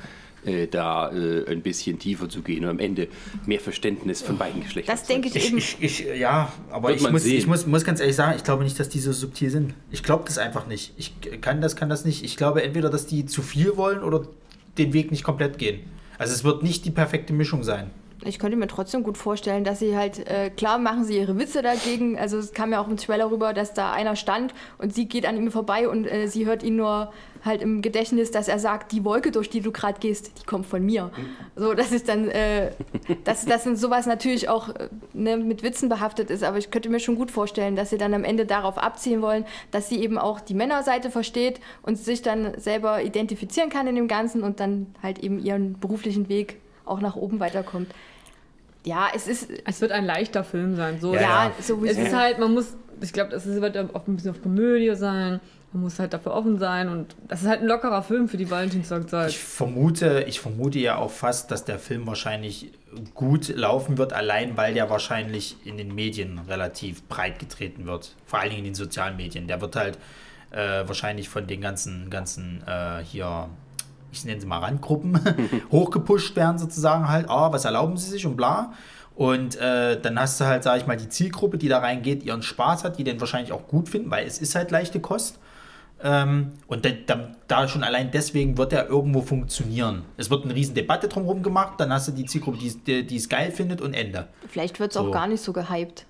äh, 0.45 0.67
da 0.67 1.11
äh, 1.11 1.51
ein 1.51 1.63
bisschen 1.63 1.99
tiefer 1.99 2.29
zu 2.29 2.43
gehen 2.43 2.65
und 2.65 2.71
am 2.71 2.79
Ende 2.79 3.09
mehr 3.47 3.61
Verständnis 3.61 4.23
von 4.23 4.39
beiden 4.39 4.63
Geschlechtern. 4.63 4.95
Das 4.95 5.05
zu 5.05 5.13
denke 5.13 5.29
ich 5.29 5.37
Ich, 5.37 5.49
eben. 5.49 5.59
ich, 5.59 5.77
ich, 5.81 6.07
ja, 6.19 6.53
aber 6.71 6.93
ich, 6.93 7.09
muss, 7.11 7.23
sehen. 7.23 7.39
ich 7.39 7.47
muss, 7.47 7.67
muss 7.67 7.85
ganz 7.85 8.01
ehrlich 8.01 8.17
sagen, 8.17 8.35
ich 8.37 8.45
glaube 8.45 8.65
nicht, 8.65 8.79
dass 8.79 8.89
die 8.89 9.01
so 9.01 9.13
subtil 9.13 9.51
sind. 9.51 9.75
Ich 9.91 10.03
glaube 10.03 10.25
das 10.27 10.39
einfach 10.39 10.67
nicht. 10.67 10.95
Ich 10.97 11.15
kann 11.41 11.61
das, 11.61 11.77
kann 11.77 11.89
das 11.89 12.05
nicht. 12.05 12.25
Ich 12.25 12.37
glaube 12.37 12.63
entweder, 12.63 12.91
dass 12.91 13.07
die 13.07 13.27
zu 13.27 13.43
viel 13.43 13.77
wollen 13.77 14.03
oder 14.03 14.27
den 14.79 14.93
Weg 14.93 15.11
nicht 15.11 15.25
komplett 15.25 15.59
gehen. 15.59 15.81
Also 16.19 16.35
es 16.35 16.45
wird 16.45 16.63
nicht 16.63 16.85
die 16.85 16.91
perfekte 16.91 17.33
Mischung 17.33 17.63
sein. 17.63 17.91
Ich 18.25 18.39
könnte 18.39 18.57
mir 18.57 18.69
trotzdem 18.69 19.03
gut 19.03 19.19
vorstellen, 19.19 19.65
dass 19.65 19.81
sie 19.81 19.97
halt, 19.97 20.27
äh, 20.29 20.51
klar 20.51 20.79
machen 20.79 21.05
sie 21.05 21.19
ihre 21.19 21.39
Witze 21.39 21.63
dagegen. 21.63 22.19
Also 22.19 22.39
es 22.39 22.53
kam 22.53 22.73
ja 22.73 22.81
auch 22.81 22.89
im 22.89 22.97
Trailer 22.97 23.31
rüber, 23.31 23.53
dass 23.53 23.75
da 23.75 23.93
einer 23.93 24.17
stand 24.17 24.55
und 24.79 24.95
sie 24.95 25.07
geht 25.07 25.27
an 25.27 25.37
ihm 25.37 25.51
vorbei 25.51 25.89
und 25.89 26.07
äh, 26.07 26.29
sie 26.29 26.47
hört 26.47 26.63
ihn 26.63 26.77
nur 26.77 27.13
halt 27.45 27.61
im 27.61 27.83
Gedächtnis, 27.83 28.31
dass 28.31 28.49
er 28.49 28.59
sagt, 28.59 28.93
die 28.93 29.05
Wolke, 29.05 29.33
durch 29.33 29.51
die 29.51 29.61
du 29.61 29.73
gerade 29.73 29.99
gehst, 29.99 30.33
die 30.41 30.45
kommt 30.45 30.67
von 30.67 30.85
mir. 30.85 31.11
So, 31.57 31.75
das 31.75 31.91
ist 31.91 32.09
dann, 32.09 32.29
äh, 32.29 32.71
dass, 33.25 33.45
dass 33.45 33.65
sowas 33.65 34.07
natürlich 34.07 34.49
auch 34.49 34.69
äh, 34.69 34.89
ne, 35.13 35.37
mit 35.37 35.63
Witzen 35.63 35.89
behaftet 35.89 36.31
ist. 36.31 36.45
Aber 36.45 36.59
ich 36.59 36.71
könnte 36.71 36.89
mir 36.89 37.01
schon 37.01 37.17
gut 37.17 37.31
vorstellen, 37.31 37.75
dass 37.75 37.91
sie 37.91 37.99
dann 37.99 38.15
am 38.15 38.25
Ende 38.25 38.47
darauf 38.47 38.79
abzielen 38.79 39.23
wollen, 39.23 39.45
dass 39.71 39.89
sie 39.89 40.03
eben 40.03 40.19
auch 40.19 40.41
die 40.41 40.55
Männerseite 40.55 41.11
versteht 41.11 41.61
und 41.83 41.99
sich 41.99 42.23
dann 42.23 42.59
selber 42.59 43.03
identifizieren 43.03 43.71
kann 43.71 43.87
in 43.87 43.97
dem 43.97 44.09
Ganzen 44.09 44.43
und 44.43 44.61
dann 44.61 44.95
halt 45.03 45.19
eben 45.19 45.39
ihren 45.41 45.79
beruflichen 45.81 46.29
Weg 46.29 46.59
auch 46.85 47.01
nach 47.01 47.17
oben 47.17 47.41
weiterkommt. 47.41 47.89
Ja, 48.85 49.09
es 49.15 49.29
ist. 49.29 49.49
Es 49.65 49.81
wird 49.81 49.93
ein 49.93 50.05
leichter 50.05 50.45
Film 50.45 50.77
sein. 50.77 51.01
So, 51.01 51.15
Ja, 51.15 51.21
Ja, 51.21 51.45
ja. 51.47 51.53
sowieso. 51.61 52.01
Es 52.01 52.09
ist 52.09 52.15
halt, 52.17 52.39
man 52.39 52.53
muss, 52.55 52.77
ich 53.01 53.13
glaube, 53.13 53.35
es 53.35 53.47
wird 53.47 53.77
auch 53.95 54.07
ein 54.07 54.17
bisschen 54.17 54.31
auf 54.31 54.43
Komödie 54.43 54.95
sein. 54.95 55.41
Man 55.73 55.85
muss 55.85 55.99
halt 55.99 56.13
dafür 56.13 56.35
offen 56.35 56.59
sein 56.59 56.91
und 56.91 57.17
das 57.29 57.41
ist 57.41 57.49
halt 57.49 57.63
ein 57.63 57.67
lockerer 57.67 58.03
Film 58.03 58.29
für 58.29 58.37
die 58.37 58.51
Valentinstagzeit. 58.51 59.31
Ich 59.31 59.39
vermute, 59.39 60.25
ich 60.29 60.39
vermute 60.39 60.79
ja 60.79 60.97
auch 60.99 61.11
fast, 61.11 61.51
dass 61.51 61.65
der 61.65 61.79
Film 61.79 62.07
wahrscheinlich 62.07 62.73
gut 63.15 63.49
laufen 63.49 63.97
wird, 63.97 64.13
allein 64.13 64.59
weil 64.59 64.75
der 64.75 64.91
wahrscheinlich 64.91 65.57
in 65.65 65.79
den 65.79 65.95
Medien 65.95 66.39
relativ 66.47 67.03
breit 67.05 67.39
getreten 67.39 67.87
wird. 67.87 68.15
Vor 68.27 68.41
allen 68.41 68.51
Dingen 68.51 68.61
in 68.61 68.73
den 68.73 68.75
sozialen 68.75 69.17
Medien. 69.17 69.47
Der 69.47 69.63
wird 69.63 69.75
halt 69.75 69.99
äh, 70.51 70.87
wahrscheinlich 70.87 71.31
von 71.31 71.47
den 71.47 71.63
ganzen, 71.63 72.11
ganzen 72.11 72.63
äh, 72.67 73.03
hier, 73.03 73.49
ich 74.13 74.25
nenne 74.25 74.41
sie 74.41 74.47
mal 74.47 74.59
Randgruppen, 74.59 75.19
hochgepusht 75.73 76.37
werden 76.37 76.59
sozusagen 76.59 77.09
halt, 77.09 77.29
ah, 77.29 77.51
was 77.53 77.65
erlauben 77.65 77.97
sie 77.97 78.11
sich 78.11 78.27
und 78.27 78.37
bla. 78.37 78.73
Und 79.15 79.57
äh, 79.57 80.01
dann 80.01 80.19
hast 80.19 80.41
du 80.41 80.45
halt, 80.47 80.63
sag 80.63 80.79
ich 80.81 80.87
mal, 80.87 80.97
die 80.97 81.09
Zielgruppe, 81.09 81.59
die 81.59 81.69
da 81.69 81.79
reingeht, 81.81 82.23
ihren 82.23 82.43
Spaß 82.43 82.85
hat, 82.85 82.99
die 82.99 83.05
den 83.05 83.21
wahrscheinlich 83.21 83.53
auch 83.53 83.67
gut 83.69 83.89
finden, 83.89 84.11
weil 84.11 84.27
es 84.27 84.39
ist 84.39 84.55
halt 84.55 84.71
leichte 84.71 85.01
Kost. 85.01 85.39
Ähm, 86.05 86.53
und 86.67 86.85
da, 86.85 86.91
da, 87.07 87.29
da 87.47 87.69
schon 87.69 87.85
allein 87.85 88.11
deswegen 88.11 88.57
wird 88.59 88.73
er 88.73 88.89
irgendwo 88.89 89.21
funktionieren. 89.23 90.03
Es 90.17 90.31
wird 90.31 90.45
eine 90.45 90.55
riesen 90.55 90.75
Debatte 90.75 91.09
drumherum 91.09 91.43
gemacht, 91.43 91.75
dann 91.79 91.93
hast 91.93 92.09
du 92.09 92.13
die 92.13 92.25
Zielgruppe, 92.25 92.59
die 92.59 92.67
es- 92.69 92.83
die 93.07 93.17
es 93.17 93.29
geil 93.29 93.53
findet 93.53 93.81
und 93.81 93.95
Ende. 93.95 94.29
Vielleicht 94.49 94.81
wird 94.81 94.91
es 94.91 94.95
So. 94.95 95.07
auch 95.09 95.13
gar 95.13 95.27
nicht 95.29 95.43
so 95.43 95.53
gehypt. 95.53 96.07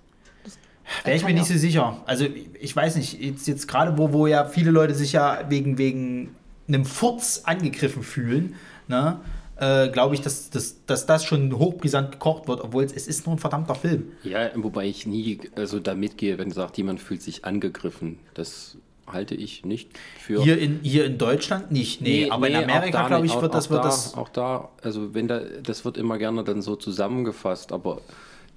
Wäre 1.05 1.17
ich 1.17 1.25
mir 1.25 1.35
nicht 1.35 1.47
so 1.47 1.57
sicher. 1.57 1.99
Also 2.07 2.27
ich 2.61 2.75
weiß 2.75 2.97
nicht, 2.97 3.21
jetzt, 3.21 3.47
jetzt 3.47 3.69
gerade 3.69 3.97
wo, 3.99 4.13
wo 4.13 4.27
ja 4.27 4.45
viele 4.47 4.71
Leute 4.71 4.95
sich 4.95 5.13
ja 5.13 5.41
wegen, 5.49 5.77
wegen 5.79 6.35
einem 6.75 6.85
Furz 6.85 7.43
angegriffen 7.45 8.03
fühlen, 8.03 8.55
ne, 8.89 9.21
äh, 9.57 9.89
glaube 9.89 10.15
ich, 10.15 10.21
dass, 10.21 10.51
dass, 10.51 10.85
dass 10.87 11.07
das 11.07 11.25
schon 11.25 11.57
hochbrisant 11.57 12.13
gekocht 12.13 12.49
wird, 12.49 12.61
obwohl 12.63 12.85
es, 12.85 12.93
es 12.93 13.07
ist 13.07 13.27
nur 13.27 13.37
ein 13.37 13.39
verdammter 13.39 13.75
Film. 13.75 14.13
Ja, 14.25 14.51
wobei 14.57 14.87
ich 14.87 15.07
nie 15.07 15.41
also 15.57 15.79
da 15.79 15.95
mitgehe, 15.95 16.39
wenn 16.39 16.51
sagt, 16.51 16.79
jemand 16.79 17.01
fühlt 17.01 17.23
sich 17.23 17.45
angegriffen. 17.45 18.19
Das 18.35 18.77
halte 19.07 19.35
ich 19.35 19.65
nicht 19.65 19.91
für. 20.19 20.43
Hier 20.43 20.59
in, 20.59 20.81
hier 20.83 21.05
in 21.05 21.19
Deutschland 21.19 21.71
nicht, 21.71 22.01
nee, 22.01 22.31
aber 22.31 22.49
in 22.49 22.55
nee, 22.55 22.65
Amerika, 22.65 22.99
auch 22.99 23.03
da 23.03 23.09
glaube 23.09 23.27
ich, 23.27 23.41
wird 23.41 23.55
das, 23.55 23.67
auch 23.67 23.71
wird 23.71 23.85
da, 23.85 23.89
das 23.89 24.15
Auch 24.15 24.29
da, 24.31 24.69
also 24.83 25.15
wenn 25.15 25.29
da, 25.29 25.41
das 25.63 25.85
wird 25.85 25.97
immer 25.97 26.19
gerne 26.19 26.45
dann 26.45 26.63
so 26.63 26.77
zusammengefasst, 26.77 27.73
aber 27.73 28.01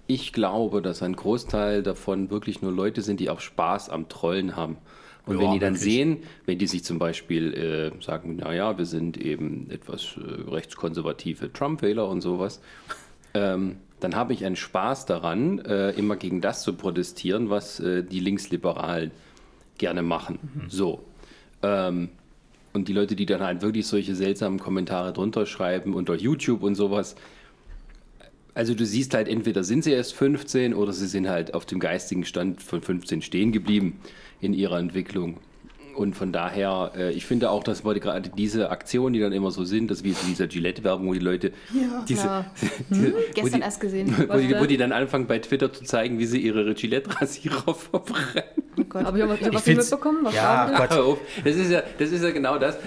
ich 0.08 0.34
glaube, 0.34 0.82
dass 0.82 1.01
ein 1.01 1.15
Großteil 1.15 1.84
davon 1.84 2.30
wirklich 2.30 2.62
nur 2.62 2.71
Leute 2.71 3.01
sind, 3.01 3.19
die 3.19 3.30
auch 3.30 3.39
Spaß 3.39 3.89
am 3.89 4.08
Trollen 4.08 4.56
haben. 4.56 4.78
Und 5.25 5.38
Ja, 5.38 5.43
wenn 5.43 5.51
die 5.53 5.59
dann 5.59 5.75
wirklich. 5.75 5.93
sehen, 5.93 6.17
wenn 6.45 6.57
die 6.57 6.67
sich 6.67 6.83
zum 6.83 6.99
Beispiel 6.99 7.53
äh, 7.53 8.03
sagen, 8.03 8.38
naja, 8.38 8.77
wir 8.77 8.85
sind 8.85 9.17
eben 9.17 9.69
etwas 9.69 10.17
äh, 10.17 10.49
rechtskonservative 10.51 11.51
Trump-Wähler 11.51 12.07
und 12.07 12.21
sowas, 12.21 12.61
ähm, 13.33 13.77
dann 13.99 14.15
habe 14.15 14.33
ich 14.33 14.45
einen 14.45 14.55
Spaß 14.55 15.05
daran, 15.05 15.59
äh, 15.59 15.91
immer 15.91 16.15
gegen 16.15 16.41
das 16.41 16.63
zu 16.63 16.73
protestieren, 16.73 17.49
was 17.49 17.79
äh, 17.79 18.03
die 18.03 18.19
Linksliberalen 18.19 19.11
gerne 19.77 20.03
machen. 20.03 20.39
So. 20.69 21.03
Ähm, 21.63 22.09
und 22.73 22.88
die 22.88 22.93
Leute, 22.93 23.15
die 23.15 23.25
dann 23.25 23.41
halt 23.41 23.61
wirklich 23.61 23.88
solche 23.88 24.15
seltsamen 24.15 24.59
Kommentare 24.59 25.13
drunter 25.13 25.45
schreiben 25.45 25.93
unter 25.93 26.15
YouTube 26.15 26.61
und 26.61 26.75
sowas, 26.75 27.15
also 28.53 28.73
du 28.73 28.85
siehst 28.85 29.13
halt, 29.13 29.27
entweder 29.27 29.63
sind 29.63 29.83
sie 29.83 29.91
erst 29.91 30.13
15 30.13 30.73
oder 30.73 30.93
sie 30.93 31.07
sind 31.07 31.27
halt 31.27 31.53
auf 31.53 31.65
dem 31.65 31.79
geistigen 31.79 32.25
Stand 32.25 32.61
von 32.61 32.81
15 32.81 33.21
stehen 33.21 33.51
geblieben 33.51 33.99
in 34.41 34.54
ihrer 34.54 34.80
Entwicklung. 34.80 35.39
Und 35.95 36.15
von 36.15 36.31
daher, 36.31 36.91
äh, 36.97 37.12
ich 37.13 37.25
finde 37.25 37.49
auch, 37.49 37.63
dass 37.63 37.86
wir 37.86 37.93
gerade 37.99 38.29
diese 38.29 38.69
Aktionen, 38.69 39.13
die 39.13 39.19
dann 39.19 39.31
immer 39.34 39.51
so 39.51 39.63
sind, 39.63 39.89
das 39.89 40.03
wie 40.03 40.10
in 40.10 40.15
dieser 40.27 40.47
Gillette-Werbung, 40.47 41.08
wo 41.08 41.13
die 41.13 41.19
Leute 41.19 41.51
diese, 42.10 42.25
Ja. 42.27 42.45
diese 42.89 43.13
wo 43.13 43.17
Gestern 43.34 43.60
die, 43.62 43.65
erst 43.65 43.79
gesehen. 43.79 44.13
wo, 44.29 44.38
die, 44.38 44.55
wo 44.60 44.65
die 44.65 44.77
dann 44.77 44.91
anfangen 44.91 45.27
bei 45.27 45.39
Twitter 45.39 45.71
zu 45.71 45.84
zeigen, 45.84 46.19
wie 46.19 46.25
sie 46.25 46.39
ihre 46.39 46.73
Gillette-Rasierer 46.73 47.73
verbrennen. 47.73 48.43
Habe 48.93 49.17
ich 49.17 49.23
auch 49.23 49.29
was, 49.29 49.39
ich 49.39 49.45
hab 49.45 49.51
Ich 49.51 49.55
was 49.55 49.63
find's- 49.63 49.89
mitbekommen? 49.91 50.19
Was 50.23 50.36
Ja, 50.36 50.71
Gott. 50.77 50.91
Auf. 50.99 51.17
Das 51.43 51.55
ist 51.55 51.71
ja, 51.71 51.81
das 51.97 52.12
ist 52.12 52.23
ja 52.23 52.31
genau 52.31 52.58
das, 52.58 52.77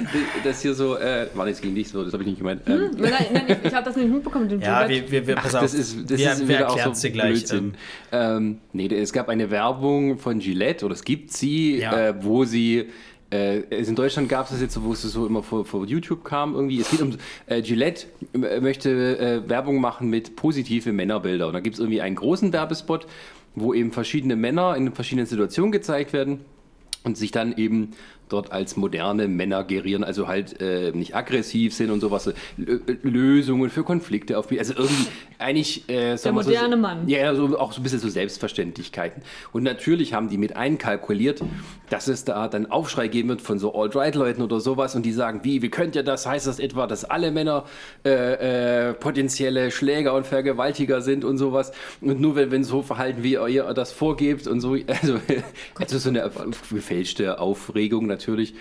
das 0.44 0.60
hier 0.62 0.74
so, 0.74 0.96
äh, 0.96 1.28
war 1.34 1.48
jetzt 1.48 1.62
gegen 1.62 1.74
dich 1.74 1.88
so, 1.88 2.02
das 2.04 2.12
habe 2.12 2.22
ich 2.22 2.28
nicht 2.28 2.38
gemeint. 2.38 2.62
Ähm, 2.66 2.90
Nein, 2.98 3.10
nein, 3.12 3.12
nein, 3.32 3.44
ich, 3.62 3.68
ich 3.68 3.74
habe 3.74 3.84
das 3.84 3.96
nicht 3.96 4.10
mitbekommen 4.10 4.48
Ja, 4.60 4.86
Gillette. 4.86 5.10
wir, 5.10 5.26
wir, 5.26 5.34
Ach, 5.38 5.42
pass 5.42 5.54
auf, 5.54 5.62
das 5.62 5.74
ist, 5.74 6.10
das 6.10 6.18
wir, 6.18 6.32
ist 6.32 6.48
wir 6.48 6.70
auch 6.70 6.94
so 6.94 7.02
dir 7.08 7.10
gleich. 7.12 7.30
Blödsinn. 7.32 7.74
Ähm, 8.12 8.28
Ähm, 8.38 8.58
nee, 8.72 8.86
es 8.88 9.12
gab 9.12 9.28
eine 9.28 9.50
Werbung 9.50 10.18
von 10.18 10.38
Gillette, 10.40 10.84
oder 10.84 10.94
es 10.94 11.04
gibt 11.04 11.32
sie, 11.32 11.78
Ja. 11.78 12.08
äh, 12.08 12.14
wo 12.24 12.44
sie, 12.44 12.88
äh, 13.30 13.58
in 13.58 13.94
Deutschland 13.94 14.28
gab 14.28 14.46
es 14.46 14.52
das 14.52 14.60
jetzt 14.60 14.82
wo 14.82 14.92
es 14.92 15.02
so 15.02 15.26
immer 15.26 15.42
vor, 15.42 15.64
vor 15.64 15.84
YouTube 15.84 16.24
kam 16.24 16.54
irgendwie. 16.54 16.80
Es 16.80 16.90
geht 16.90 17.02
um, 17.02 17.14
äh, 17.46 17.62
Gillette 17.62 18.06
äh, 18.32 18.60
möchte 18.60 19.18
äh, 19.18 19.48
Werbung 19.48 19.80
machen 19.80 20.08
mit 20.08 20.36
positive 20.36 20.92
Männerbilder. 20.92 21.46
Und 21.46 21.52
da 21.52 21.60
gibt 21.60 21.74
es 21.74 21.80
irgendwie 21.80 22.00
einen 22.00 22.16
großen 22.16 22.52
Werbespot, 22.52 23.06
wo 23.54 23.74
eben 23.74 23.92
verschiedene 23.92 24.36
Männer 24.36 24.76
in 24.76 24.92
verschiedenen 24.92 25.26
Situationen 25.26 25.72
gezeigt 25.72 26.12
werden 26.12 26.40
und 27.04 27.16
sich 27.16 27.30
dann 27.30 27.56
eben 27.56 27.92
dort 28.28 28.52
als 28.52 28.76
moderne 28.76 29.28
Männer 29.28 29.64
gerieren, 29.64 30.04
also 30.04 30.28
halt 30.28 30.60
äh, 30.60 30.92
nicht 30.92 31.14
aggressiv 31.14 31.74
sind 31.74 31.90
und 31.90 32.00
sowas, 32.00 32.26
äh, 32.26 32.34
Lösungen 33.02 33.70
für 33.70 33.84
Konflikte 33.84 34.38
aufbieten. 34.38 34.60
Also 34.60 34.74
irgendwie 34.74 35.06
eigentlich 35.38 35.88
äh, 35.88 36.16
wir 36.22 36.32
moderne 36.32 36.76
so, 36.76 36.80
Mann. 36.80 37.08
Ja, 37.08 37.34
so, 37.34 37.58
auch 37.58 37.72
so 37.72 37.80
ein 37.80 37.84
bisschen 37.84 38.00
so 38.00 38.08
Selbstverständlichkeiten. 38.08 39.22
Und 39.52 39.62
natürlich 39.62 40.12
haben 40.12 40.28
die 40.28 40.36
mit 40.36 40.56
einkalkuliert, 40.56 41.42
dass 41.90 42.08
es 42.08 42.24
da 42.24 42.48
dann 42.48 42.66
Aufschrei 42.66 43.08
geben 43.08 43.28
wird 43.28 43.40
von 43.40 43.58
so 43.58 43.74
Alt-Right-Leuten 43.74 44.42
oder 44.42 44.60
sowas 44.60 44.96
und 44.96 45.06
die 45.06 45.12
sagen, 45.12 45.40
wie, 45.44 45.62
wie 45.62 45.70
könnt 45.70 45.94
ihr 45.94 46.02
das? 46.02 46.26
Heißt 46.26 46.46
das 46.46 46.58
etwa, 46.58 46.86
dass 46.86 47.04
alle 47.04 47.30
Männer 47.30 47.64
äh, 48.04 48.88
äh, 48.88 48.94
potenzielle 48.94 49.70
Schläger 49.70 50.14
und 50.14 50.26
Vergewaltiger 50.26 51.02
sind 51.02 51.24
und 51.24 51.38
sowas? 51.38 51.72
Und 52.00 52.20
nur 52.20 52.34
wenn, 52.34 52.50
wenn 52.50 52.64
so 52.64 52.82
verhalten, 52.82 53.22
wie 53.22 53.34
ihr 53.34 53.72
das 53.74 53.92
vorgebt 53.92 54.46
und 54.48 54.60
so, 54.60 54.76
also, 54.86 55.20
also 55.76 55.98
so 55.98 56.08
eine 56.08 56.30
gefälschte 56.70 57.38
Aufregung 57.38 58.06
natürlich. 58.06 58.54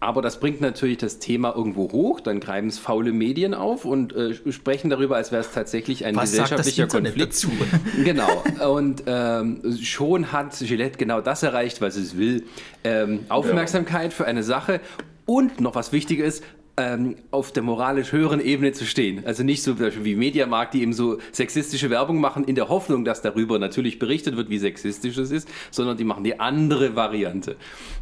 Aber 0.00 0.22
das 0.22 0.38
bringt 0.38 0.60
natürlich 0.60 0.98
das 0.98 1.18
Thema 1.18 1.54
irgendwo 1.56 1.90
hoch, 1.90 2.20
dann 2.20 2.38
greifen 2.38 2.68
es 2.68 2.78
faule 2.78 3.12
Medien 3.12 3.52
auf 3.52 3.84
und 3.84 4.14
äh, 4.14 4.34
sprechen 4.52 4.90
darüber, 4.90 5.16
als 5.16 5.32
wäre 5.32 5.40
es 5.40 5.50
tatsächlich 5.50 6.04
ein 6.04 6.14
was 6.14 6.32
sagt 6.32 6.52
das 6.52 6.66
gesellschaftlicher 6.66 6.86
Konflikt. 6.86 7.28
dazu? 7.28 7.50
Genau. 8.04 8.44
Und 8.74 9.02
ähm, 9.06 9.60
schon 9.82 10.30
hat 10.30 10.56
Gillette 10.58 10.98
genau 10.98 11.20
das 11.20 11.42
erreicht, 11.42 11.80
was 11.80 11.96
es 11.96 12.16
will. 12.16 12.44
Ähm, 12.84 13.20
Aufmerksamkeit 13.28 14.12
für 14.12 14.24
eine 14.24 14.44
Sache 14.44 14.80
und 15.26 15.60
noch 15.60 15.74
was 15.74 15.92
Wichtiges, 15.92 16.42
ähm, 16.78 17.16
auf 17.32 17.50
der 17.52 17.64
moralisch 17.64 18.12
höheren 18.12 18.40
Ebene 18.40 18.72
zu 18.72 18.86
stehen. 18.86 19.26
Also 19.26 19.42
nicht 19.42 19.62
so 19.62 19.78
wie 19.80 20.14
Mediamarkt, 20.14 20.74
die 20.74 20.82
eben 20.82 20.92
so 20.92 21.18
sexistische 21.32 21.90
Werbung 21.90 22.20
machen, 22.20 22.44
in 22.44 22.54
der 22.54 22.68
Hoffnung, 22.68 23.04
dass 23.04 23.20
darüber 23.20 23.58
natürlich 23.58 23.98
berichtet 23.98 24.36
wird, 24.36 24.48
wie 24.48 24.58
sexistisch 24.58 25.18
es 25.18 25.32
ist, 25.32 25.48
sondern 25.72 25.96
die 25.96 26.04
machen 26.04 26.22
die 26.22 26.38
andere 26.38 26.94
Variante. 26.94 27.56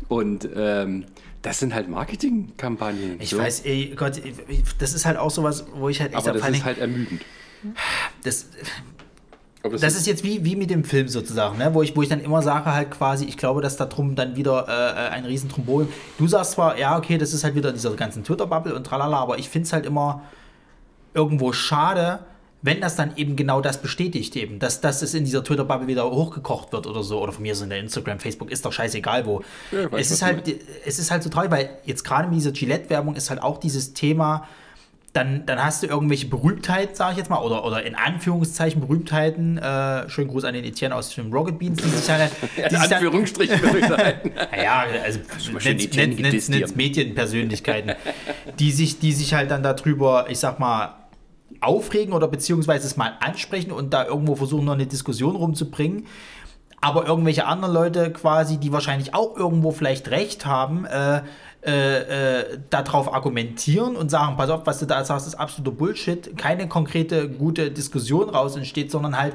Und 0.08 0.48
ähm, 0.54 1.06
das 1.46 1.60
sind 1.60 1.74
halt 1.74 1.88
Marketingkampagnen. 1.88 3.20
Ich 3.20 3.30
so. 3.30 3.38
weiß, 3.38 3.60
ey 3.60 3.94
Gott, 3.96 4.20
das 4.78 4.94
ist 4.94 5.06
halt 5.06 5.16
auch 5.16 5.30
sowas, 5.30 5.64
wo 5.74 5.88
ich 5.88 6.00
halt 6.00 6.12
echt 6.12 6.26
Aber 6.26 6.32
das 6.32 6.42
allen 6.42 6.54
ist 6.54 6.64
halt 6.64 6.78
ermüdend. 6.78 7.22
das, 8.24 8.46
Aber 9.62 9.78
das 9.78 9.94
ist 9.94 10.08
jetzt 10.08 10.24
wie, 10.24 10.44
wie 10.44 10.56
mit 10.56 10.70
dem 10.70 10.82
Film 10.82 11.06
sozusagen, 11.06 11.58
ne? 11.58 11.72
wo, 11.72 11.82
ich, 11.82 11.94
wo 11.94 12.02
ich 12.02 12.08
dann 12.08 12.20
immer 12.20 12.42
sage 12.42 12.72
halt 12.72 12.90
quasi, 12.90 13.26
ich 13.26 13.36
glaube, 13.36 13.60
dass 13.62 13.76
da 13.76 13.86
drum 13.86 14.16
dann 14.16 14.34
wieder 14.34 14.66
äh, 14.68 15.10
ein 15.14 15.24
riesen. 15.24 15.48
Du 16.18 16.26
sagst 16.26 16.52
zwar, 16.52 16.78
ja, 16.78 16.98
okay, 16.98 17.16
das 17.16 17.32
ist 17.32 17.44
halt 17.44 17.54
wieder 17.54 17.70
dieser 17.70 17.94
ganzen 17.94 18.24
Twitter-Bubble 18.24 18.74
und 18.74 18.84
tralala, 18.84 19.18
aber 19.18 19.38
ich 19.38 19.48
finde 19.48 19.66
es 19.66 19.72
halt 19.72 19.86
immer 19.86 20.22
irgendwo 21.14 21.52
schade, 21.52 22.20
wenn 22.62 22.80
das 22.80 22.96
dann 22.96 23.16
eben 23.16 23.36
genau 23.36 23.60
das 23.60 23.80
bestätigt 23.80 24.34
eben, 24.36 24.58
dass, 24.58 24.80
dass 24.80 25.02
es 25.02 25.14
in 25.14 25.24
dieser 25.24 25.44
Twitter-Bubble 25.44 25.86
wieder 25.86 26.10
hochgekocht 26.10 26.72
wird 26.72 26.86
oder 26.86 27.02
so, 27.02 27.20
oder 27.20 27.32
von 27.32 27.42
mir 27.42 27.54
so 27.54 27.64
in 27.64 27.70
der 27.70 27.78
Instagram, 27.78 28.18
Facebook, 28.18 28.50
ist 28.50 28.64
doch 28.64 28.72
scheißegal 28.72 29.26
wo. 29.26 29.42
Ja, 29.70 29.88
es, 29.92 30.10
ist 30.10 30.22
halt, 30.22 30.42
es 30.84 30.98
ist 30.98 31.10
halt 31.10 31.22
so 31.22 31.30
traurig, 31.30 31.50
weil 31.50 31.70
jetzt 31.84 32.04
gerade 32.04 32.28
mit 32.28 32.38
dieser 32.38 32.52
Gillette-Werbung 32.52 33.14
ist 33.14 33.30
halt 33.30 33.42
auch 33.42 33.58
dieses 33.58 33.92
Thema, 33.92 34.48
dann, 35.16 35.46
dann 35.46 35.64
hast 35.64 35.82
du 35.82 35.86
irgendwelche 35.86 36.26
Berühmtheiten, 36.26 36.94
sage 36.94 37.12
ich 37.12 37.18
jetzt 37.18 37.30
mal, 37.30 37.38
oder, 37.38 37.64
oder 37.64 37.82
in 37.84 37.94
Anführungszeichen 37.94 38.82
Berühmtheiten. 38.82 39.56
Äh, 39.56 40.10
schönen 40.10 40.28
Gruß 40.28 40.44
an 40.44 40.52
den 40.52 40.64
Etienne 40.64 40.94
aus 40.94 41.14
dem 41.14 41.32
Rocket 41.32 41.58
Beans, 41.58 41.82
die 41.82 41.88
sich 41.88 42.10
halt. 42.10 42.30
Die 42.56 42.74
in 42.74 42.76
Anführungsstrichen 42.76 43.58
Berühmtheiten. 43.60 44.32
ja, 44.62 44.84
also 45.02 45.20
Medienpersönlichkeiten, 46.74 47.92
die 48.58 48.72
sich, 48.72 48.98
die 48.98 49.12
sich 49.12 49.32
halt 49.32 49.50
dann 49.50 49.62
darüber, 49.62 50.26
ich 50.28 50.38
sag 50.38 50.58
mal, 50.60 51.05
aufregen 51.60 52.14
oder 52.14 52.28
beziehungsweise 52.28 52.86
es 52.86 52.96
mal 52.96 53.12
ansprechen 53.20 53.72
und 53.72 53.92
da 53.92 54.04
irgendwo 54.04 54.36
versuchen, 54.36 54.64
noch 54.64 54.74
eine 54.74 54.86
Diskussion 54.86 55.36
rumzubringen. 55.36 56.06
Aber 56.80 57.06
irgendwelche 57.06 57.46
anderen 57.46 57.74
Leute 57.74 58.12
quasi, 58.12 58.58
die 58.58 58.72
wahrscheinlich 58.72 59.14
auch 59.14 59.36
irgendwo 59.36 59.72
vielleicht 59.72 60.08
recht 60.10 60.46
haben, 60.46 60.84
äh, 60.84 61.22
äh, 61.66 62.42
äh, 62.42 62.58
darauf 62.70 63.12
argumentieren 63.12 63.96
und 63.96 64.08
sagen, 64.10 64.36
pass 64.36 64.50
auf, 64.50 64.66
was 64.66 64.78
du 64.78 64.86
da 64.86 65.04
sagst, 65.04 65.26
ist 65.26 65.34
absoluter 65.34 65.76
Bullshit, 65.76 66.36
keine 66.38 66.68
konkrete, 66.68 67.28
gute 67.28 67.72
Diskussion 67.72 68.28
raus 68.28 68.54
entsteht, 68.54 68.92
sondern 68.92 69.18
halt 69.18 69.34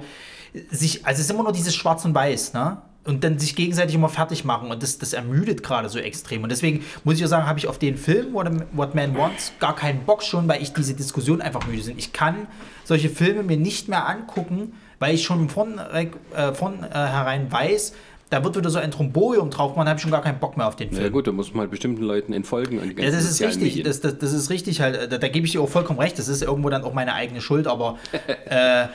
sich, 0.69 1.05
also 1.05 1.19
es 1.19 1.25
ist 1.25 1.31
immer 1.31 1.43
nur 1.43 1.51
dieses 1.51 1.75
Schwarz 1.75 2.05
und 2.05 2.15
Weiß, 2.15 2.53
ne? 2.53 2.81
Und 3.03 3.23
dann 3.23 3.39
sich 3.39 3.55
gegenseitig 3.55 3.95
immer 3.95 4.09
fertig 4.09 4.45
machen 4.45 4.69
und 4.69 4.83
das, 4.83 4.99
das 4.99 5.13
ermüdet 5.13 5.63
gerade 5.63 5.89
so 5.89 5.97
extrem. 5.97 6.43
Und 6.43 6.49
deswegen 6.49 6.85
muss 7.03 7.17
ich 7.17 7.25
auch 7.25 7.29
sagen, 7.29 7.47
habe 7.47 7.57
ich 7.57 7.67
auf 7.67 7.79
den 7.79 7.97
Film 7.97 8.31
What, 8.33 8.51
What 8.73 8.93
Man 8.93 9.17
Wants 9.17 9.53
gar 9.59 9.75
keinen 9.75 10.05
Bock 10.05 10.21
schon, 10.21 10.47
weil 10.47 10.61
ich 10.61 10.71
diese 10.73 10.93
Diskussion 10.93 11.41
einfach 11.41 11.65
müde 11.65 11.81
sind. 11.81 11.97
Ich 11.97 12.13
kann 12.13 12.47
solche 12.83 13.09
Filme 13.09 13.41
mir 13.41 13.57
nicht 13.57 13.87
mehr 13.87 14.07
angucken, 14.07 14.73
weil 14.99 15.15
ich 15.15 15.23
schon 15.23 15.49
von, 15.49 15.79
äh, 15.79 16.53
von 16.53 16.83
äh, 16.83 16.89
herein 16.93 17.51
weiß, 17.51 17.93
da 18.31 18.41
wird 18.45 18.55
wieder 18.55 18.69
so 18.69 18.79
ein 18.79 18.91
Tromborium 18.91 19.49
drauf 19.49 19.73
da 19.75 19.85
habe 19.85 19.97
ich 19.97 20.01
schon 20.01 20.09
gar 20.09 20.21
keinen 20.21 20.39
Bock 20.39 20.55
mehr 20.55 20.65
auf 20.65 20.77
den 20.77 20.89
Film. 20.89 21.03
Ja 21.03 21.09
gut, 21.09 21.27
da 21.27 21.33
muss 21.33 21.51
man 21.53 21.61
halt 21.61 21.71
bestimmten 21.71 22.01
Leuten 22.01 22.31
entfolgen. 22.31 22.79
Und 22.79 22.97
die 22.97 23.03
Ja, 23.03 23.11
das 23.11 23.25
ist 23.25 23.41
richtig. 23.41 23.83
Das, 23.83 23.99
das, 23.99 24.19
das 24.19 24.31
ist 24.31 24.49
richtig 24.49 24.79
halt. 24.79 25.11
Da, 25.11 25.17
da 25.17 25.27
gebe 25.27 25.45
ich 25.45 25.51
dir 25.51 25.61
auch 25.61 25.67
vollkommen 25.67 25.99
recht. 25.99 26.17
Das 26.17 26.29
ist 26.29 26.41
irgendwo 26.41 26.69
dann 26.69 26.85
auch 26.85 26.93
meine 26.93 27.13
eigene 27.13 27.41
Schuld, 27.41 27.67
aber 27.67 27.97
äh, 28.45 28.85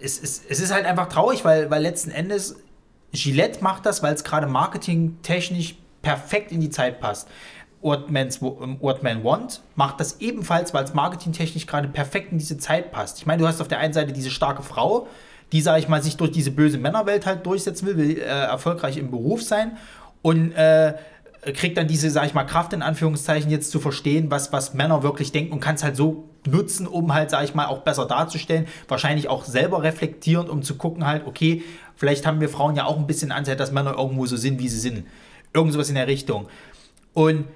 es, 0.00 0.22
es, 0.22 0.42
es 0.48 0.60
ist 0.60 0.72
halt 0.72 0.86
einfach 0.86 1.08
traurig, 1.08 1.44
weil, 1.44 1.70
weil 1.72 1.82
letzten 1.82 2.12
Endes 2.12 2.56
Gillette 3.12 3.62
macht 3.62 3.86
das, 3.86 4.02
weil 4.02 4.14
es 4.14 4.24
gerade 4.24 4.46
marketingtechnisch 4.46 5.76
perfekt 6.02 6.52
in 6.52 6.60
die 6.60 6.70
Zeit 6.70 7.00
passt. 7.00 7.28
What, 7.82 8.08
What 8.10 9.02
Man 9.02 9.24
Want 9.24 9.62
macht 9.74 10.00
das 10.00 10.20
ebenfalls, 10.20 10.74
weil 10.74 10.84
es 10.84 10.92
marketingtechnisch 10.92 11.66
gerade 11.66 11.88
perfekt 11.88 12.30
in 12.30 12.38
diese 12.38 12.58
Zeit 12.58 12.92
passt. 12.92 13.18
Ich 13.18 13.26
meine, 13.26 13.40
du 13.40 13.48
hast 13.48 13.60
auf 13.60 13.68
der 13.68 13.78
einen 13.78 13.94
Seite 13.94 14.12
diese 14.12 14.30
starke 14.30 14.62
Frau, 14.62 15.08
die, 15.52 15.60
sage 15.62 15.80
ich 15.80 15.88
mal, 15.88 16.02
sich 16.02 16.16
durch 16.16 16.30
diese 16.30 16.50
böse 16.50 16.78
Männerwelt 16.78 17.26
halt 17.26 17.44
durchsetzen 17.46 17.86
will, 17.86 17.96
will 17.96 18.18
äh, 18.18 18.22
erfolgreich 18.22 18.98
im 18.98 19.10
Beruf 19.10 19.42
sein 19.42 19.78
und 20.22 20.52
äh, 20.52 20.94
kriegt 21.42 21.78
dann 21.78 21.88
diese, 21.88 22.10
sag 22.10 22.26
ich 22.26 22.34
mal, 22.34 22.44
Kraft 22.44 22.72
in 22.72 22.82
Anführungszeichen 22.82 23.50
jetzt 23.50 23.70
zu 23.70 23.80
verstehen, 23.80 24.30
was, 24.30 24.52
was 24.52 24.74
Männer 24.74 25.02
wirklich 25.02 25.32
denken 25.32 25.52
und 25.52 25.60
kann 25.60 25.76
es 25.76 25.82
halt 25.82 25.96
so 25.96 26.28
nutzen, 26.46 26.86
um 26.86 27.14
halt, 27.14 27.30
sag 27.30 27.44
ich 27.44 27.54
mal, 27.54 27.66
auch 27.66 27.80
besser 27.80 28.06
darzustellen. 28.06 28.66
Wahrscheinlich 28.88 29.28
auch 29.28 29.44
selber 29.44 29.82
reflektierend, 29.82 30.50
um 30.50 30.62
zu 30.62 30.76
gucken 30.76 31.06
halt, 31.06 31.26
okay, 31.26 31.62
vielleicht 31.96 32.26
haben 32.26 32.40
wir 32.40 32.48
Frauen 32.48 32.76
ja 32.76 32.84
auch 32.84 32.98
ein 32.98 33.06
bisschen 33.06 33.32
Ansicht, 33.32 33.58
dass 33.58 33.72
Männer 33.72 33.96
irgendwo 33.96 34.26
so 34.26 34.36
sind, 34.36 34.58
wie 34.58 34.68
sie 34.68 34.78
sind. 34.78 35.06
Irgend 35.54 35.72
sowas 35.72 35.88
in 35.88 35.94
der 35.94 36.06
Richtung. 36.06 36.48
Und 37.14 37.46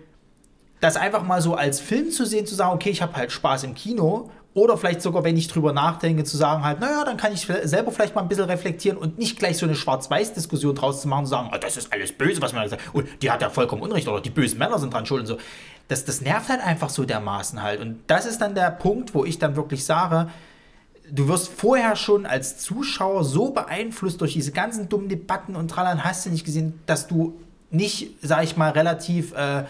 das 0.80 0.96
einfach 0.96 1.22
mal 1.22 1.40
so 1.40 1.54
als 1.54 1.80
Film 1.80 2.10
zu 2.10 2.26
sehen, 2.26 2.46
zu 2.46 2.54
sagen, 2.54 2.74
okay, 2.74 2.90
ich 2.90 3.02
habe 3.02 3.14
halt 3.14 3.32
Spaß 3.32 3.64
im 3.64 3.74
Kino. 3.74 4.30
Oder 4.54 4.78
vielleicht 4.78 5.02
sogar, 5.02 5.24
wenn 5.24 5.36
ich 5.36 5.48
drüber 5.48 5.72
nachdenke, 5.72 6.22
zu 6.22 6.36
sagen 6.36 6.62
halt, 6.62 6.78
naja, 6.78 7.04
dann 7.04 7.16
kann 7.16 7.32
ich 7.32 7.40
selber 7.64 7.90
vielleicht 7.90 8.14
mal 8.14 8.22
ein 8.22 8.28
bisschen 8.28 8.44
reflektieren 8.44 8.96
und 8.96 9.18
nicht 9.18 9.36
gleich 9.36 9.58
so 9.58 9.66
eine 9.66 9.74
Schwarz-Weiß-Diskussion 9.74 10.76
draus 10.76 11.02
zu 11.02 11.08
machen 11.08 11.22
und 11.22 11.26
sagen, 11.26 11.50
oh, 11.52 11.58
das 11.60 11.76
ist 11.76 11.92
alles 11.92 12.12
böse, 12.12 12.40
was 12.40 12.52
man 12.52 12.68
da 12.68 12.76
hat. 12.76 12.80
Und 12.92 13.08
die 13.20 13.32
hat 13.32 13.42
ja 13.42 13.50
vollkommen 13.50 13.82
Unrecht 13.82 14.06
oder 14.06 14.20
die 14.20 14.30
bösen 14.30 14.60
Männer 14.60 14.78
sind 14.78 14.94
dran 14.94 15.06
schuld 15.06 15.22
und 15.22 15.26
so. 15.26 15.38
Das, 15.88 16.04
das 16.04 16.20
nervt 16.20 16.48
halt 16.48 16.64
einfach 16.64 16.88
so 16.88 17.04
dermaßen 17.04 17.62
halt. 17.62 17.80
Und 17.80 17.98
das 18.06 18.26
ist 18.26 18.40
dann 18.40 18.54
der 18.54 18.70
Punkt, 18.70 19.12
wo 19.12 19.24
ich 19.24 19.40
dann 19.40 19.56
wirklich 19.56 19.84
sage, 19.84 20.28
du 21.10 21.26
wirst 21.26 21.48
vorher 21.48 21.96
schon 21.96 22.24
als 22.24 22.58
Zuschauer 22.58 23.24
so 23.24 23.50
beeinflusst 23.50 24.20
durch 24.20 24.34
diese 24.34 24.52
ganzen 24.52 24.88
dummen 24.88 25.08
Debatten 25.08 25.56
und 25.56 25.68
Trallern, 25.68 26.04
hast 26.04 26.26
du 26.26 26.30
nicht 26.30 26.44
gesehen, 26.44 26.78
dass 26.86 27.08
du 27.08 27.40
nicht, 27.70 28.10
sag 28.22 28.44
ich 28.44 28.56
mal, 28.56 28.70
relativ 28.70 29.34
äh, 29.34 29.64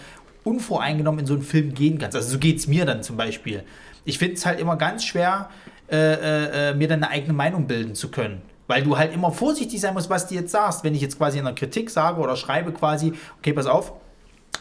unvoreingenommen 0.45 1.21
in 1.21 1.27
so 1.27 1.33
einen 1.33 1.43
Film 1.43 1.73
gehen 1.73 1.99
kannst. 1.99 2.17
Also 2.17 2.33
so 2.33 2.39
geht 2.39 2.59
es 2.59 2.67
mir 2.67 2.85
dann 2.85 3.03
zum 3.03 3.17
Beispiel. 3.17 3.65
Ich 4.05 4.19
finde 4.19 4.35
es 4.35 4.47
halt 4.47 4.61
immer 4.61 4.77
ganz 4.77 5.05
schwer, 5.05 5.49
äh, 5.91 6.71
äh, 6.71 6.75
mir 6.75 6.89
dann 6.89 7.03
eine 7.03 7.13
eigene 7.13 7.33
Meinung 7.33 7.67
bilden 7.67 7.95
zu 7.95 8.11
können. 8.11 8.43
Weil 8.67 8.83
du 8.83 8.97
halt 8.97 9.13
immer 9.13 9.31
vorsichtig 9.31 9.81
sein 9.81 9.93
musst, 9.93 10.09
was 10.09 10.27
du 10.27 10.35
jetzt 10.35 10.51
sagst. 10.51 10.85
Wenn 10.85 10.95
ich 10.95 11.03
jetzt 11.03 11.19
quasi 11.19 11.39
in 11.39 11.47
einer 11.47 11.55
Kritik 11.55 11.91
sage 11.91 12.21
oder 12.21 12.37
schreibe 12.37 12.73
quasi, 12.73 13.13
okay, 13.39 13.53
pass 13.53 13.67
auf, 13.67 13.93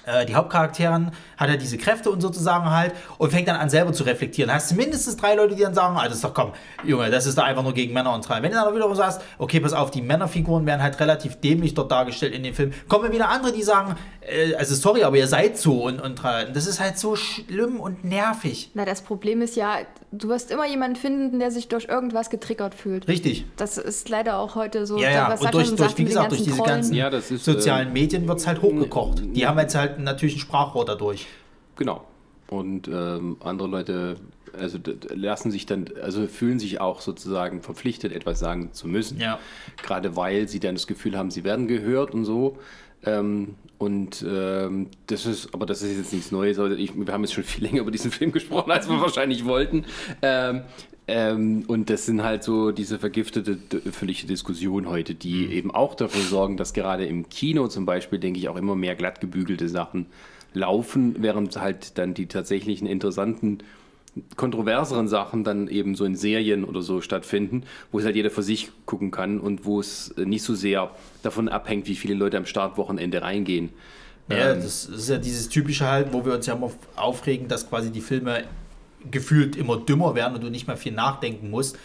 äh, 0.06 0.26
die 0.26 0.36
Hauptcharakterin 0.36 1.12
hat 1.38 1.50
ja 1.50 1.56
diese 1.56 1.78
Kräfte 1.78 2.10
und 2.10 2.20
sozusagen 2.22 2.70
halt 2.70 2.94
und 3.18 3.32
fängt 3.32 3.48
dann 3.48 3.56
an 3.56 3.70
selber 3.70 3.94
zu 3.94 4.04
reflektieren. 4.04 4.54
Hast 4.54 4.72
du 4.72 4.76
mindestens 4.76 5.16
drei 5.16 5.36
Leute, 5.36 5.56
die 5.56 5.62
dann 5.62 5.74
sagen, 5.74 5.96
ah, 5.98 6.04
das 6.06 6.16
ist 6.16 6.24
doch 6.24 6.34
komm, 6.34 6.52
Junge, 6.84 7.10
das 7.10 7.26
ist 7.26 7.38
doch 7.38 7.44
einfach 7.44 7.64
nur 7.64 7.74
gegen 7.74 7.94
Männer 7.94 8.14
und 8.14 8.28
drei. 8.28 8.42
Wenn 8.42 8.52
du 8.52 8.58
dann 8.58 8.66
aber 8.66 8.76
wiederum 8.76 8.96
sagst, 8.96 9.22
okay, 9.38 9.60
pass 9.62 9.72
auf, 9.72 9.92
die 9.92 10.02
Männerfiguren 10.02 10.66
werden 10.66 10.82
halt 10.82 11.00
relativ 11.00 11.40
dämlich 11.40 11.74
dort 11.74 11.92
dargestellt 11.92 12.34
in 12.34 12.44
dem 12.44 12.54
Film, 12.54 12.74
kommen 12.90 13.12
wieder 13.14 13.30
andere, 13.30 13.54
die 13.54 13.64
sagen, 13.64 13.96
äh, 14.28 14.56
also 14.56 14.76
sorry, 14.76 15.04
aber 15.04 15.18
ihr 15.18 15.28
seid 15.28 15.58
so 15.58 15.86
und, 15.86 16.00
und 16.00 16.22
das 16.24 16.68
ist 16.68 16.80
halt 16.80 16.98
so 16.98 17.16
schlimm 17.16 17.80
und 17.80 18.04
nervig. 18.04 18.72
Na, 18.74 18.86
das 18.86 19.02
Problem 19.02 19.42
ist 19.42 19.56
ja, 19.56 19.80
du 20.12 20.30
wirst 20.30 20.52
immer 20.52 20.68
jemanden 20.68 20.96
finden, 20.96 21.40
der 21.40 21.52
sich 21.52 21.68
durch 21.68 21.86
irgendwas 21.86 22.30
getriggert 22.30 22.76
fühlt. 22.76 23.08
Richtig. 23.08 23.46
Das 23.58 23.78
ist 23.78 24.10
leider 24.10 24.38
auch 24.38 24.56
heute 24.56 24.86
so. 24.86 24.98
Ja, 24.98 25.12
ja, 25.12 25.30
was 25.30 25.42
und 25.42 25.54
durch, 25.54 25.76
durch 25.76 25.98
wie 25.98 26.06
gesagt, 26.06 26.32
durch 26.32 26.44
diese 26.44 26.58
Trollen. 26.58 26.72
ganzen 26.72 26.94
Ja, 26.94 27.10
das 27.10 27.32
ist, 27.32 27.48
äh, 27.48 27.54
sozialen 27.54 27.94
Medien 27.94 28.28
wird 28.28 28.40
es 28.40 28.48
halt 28.48 28.62
hochgekocht. 28.62 29.22
Die 29.36 29.48
haben 29.48 29.60
jetzt 29.60 29.76
halt 29.76 30.00
natürlich 30.00 30.36
ein 30.36 30.40
Sprachrohr 30.40 30.86
dadurch. 30.86 31.28
Genau. 31.76 32.04
Und 32.50 32.88
ähm, 32.88 33.38
andere 33.42 33.68
Leute 33.68 34.18
also 34.58 34.78
lassen 35.10 35.52
sich 35.52 35.66
dann, 35.66 35.86
also 36.02 36.28
fühlen 36.28 36.60
sich 36.60 36.80
auch 36.80 37.02
sozusagen 37.02 37.62
verpflichtet, 37.62 38.14
etwas 38.14 38.40
sagen 38.40 38.72
zu 38.74 38.88
müssen. 38.88 39.20
Ja. 39.20 39.40
Gerade 39.82 40.16
weil 40.16 40.48
sie 40.48 40.60
dann 40.60 40.76
das 40.76 40.88
Gefühl 40.88 41.18
haben, 41.18 41.32
sie 41.32 41.44
werden 41.44 41.68
gehört 41.68 42.12
und 42.12 42.26
so. 42.26 42.58
Ähm, 43.06 43.56
und 43.78 44.26
ähm, 44.28 44.88
das 45.08 45.26
ist, 45.26 45.54
aber 45.54 45.66
das 45.66 45.82
ist 45.82 45.98
jetzt 45.98 46.14
nichts 46.14 46.32
Neues. 46.32 46.58
Ich, 46.78 46.96
wir 46.96 47.14
haben 47.14 47.24
jetzt 47.24 47.34
schon 47.34 47.44
viel 47.44 47.64
länger 47.64 47.82
über 47.82 47.92
diesen 47.92 48.12
Film 48.12 48.32
gesprochen, 48.32 48.72
als 48.72 48.88
wir 48.90 49.00
wahrscheinlich 49.00 49.46
wollten. 49.46 49.86
Ähm, 50.22 50.62
ähm, 51.08 51.66
und 51.68 51.90
das 51.90 52.06
sind 52.06 52.24
halt 52.24 52.44
so 52.44 52.72
diese 52.72 52.98
vergiftete 52.98 53.58
öffentliche 53.86 54.26
Diskussion 54.26 54.88
heute, 54.88 55.16
die 55.16 55.48
eben 55.48 55.72
auch 55.72 55.96
dafür 55.96 56.22
sorgen, 56.22 56.56
dass 56.56 56.74
gerade 56.74 57.06
im 57.06 57.28
Kino 57.28 57.68
zum 57.68 57.86
Beispiel, 57.86 58.20
denke 58.20 58.40
ich, 58.40 58.48
auch 58.48 58.56
immer 58.56 58.76
mehr 58.76 58.96
glatt 58.96 59.20
gebügelte 59.20 59.68
Sachen 59.68 60.06
laufen, 60.54 61.16
während 61.20 61.58
halt 61.60 61.98
dann 61.98 62.14
die 62.14 62.28
tatsächlichen 62.28 62.88
interessanten 62.88 63.60
kontroverseren 64.36 65.08
Sachen 65.08 65.44
dann 65.44 65.68
eben 65.68 65.96
so 65.96 66.06
in 66.06 66.16
Serien 66.16 66.64
oder 66.64 66.82
so 66.82 67.02
stattfinden, 67.02 67.64
wo 67.92 68.00
es 68.00 68.06
halt 68.06 68.16
jeder 68.16 68.30
für 68.30 68.44
sich 68.44 68.72
gucken 68.86 69.12
kann 69.12 69.40
und 69.40 69.66
wo 69.66 69.80
es 69.80 70.14
äh, 70.18 70.26
nicht 70.26 70.44
so 70.44 70.54
sehr 70.54 70.92
davon 71.24 71.50
abhängt, 71.50 71.88
wie 71.88 71.96
viele 71.96 72.14
Leute 72.14 72.38
am 72.38 72.46
Startwochenende 72.46 73.22
reingehen. 73.22 73.70
Ja, 74.30 74.52
Ähm, 74.52 74.62
das 74.62 74.86
ist 74.86 75.10
ja 75.10 75.18
dieses 75.18 75.50
typische 75.50 75.88
halt, 75.88 76.14
wo 76.14 76.26
wir 76.26 76.34
uns 76.34 76.46
ja 76.46 76.54
immer 76.54 76.72
aufregen, 76.96 77.48
dass 77.48 77.68
quasi 77.68 77.92
die 77.92 78.02
Filme 78.02 78.44
gefühlt 79.10 79.56
immer 79.56 79.78
dümmer 79.78 80.16
werden 80.16 80.36
und 80.36 80.44
du 80.44 80.50
nicht 80.50 80.68
mehr 80.68 80.78
viel 80.78 80.94
nachdenken 80.94 81.50
musst. 81.50 81.78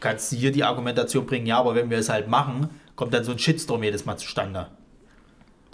Kannst 0.00 0.32
du 0.32 0.36
hier 0.36 0.52
die 0.52 0.64
Argumentation 0.64 1.26
bringen, 1.26 1.46
ja, 1.46 1.58
aber 1.58 1.74
wenn 1.74 1.90
wir 1.90 1.98
es 1.98 2.08
halt 2.08 2.28
machen, 2.28 2.70
kommt 2.96 3.14
dann 3.14 3.24
so 3.24 3.32
ein 3.32 3.38
Shitstorm 3.38 3.82
jedes 3.82 4.04
Mal 4.04 4.16
zustande. 4.16 4.68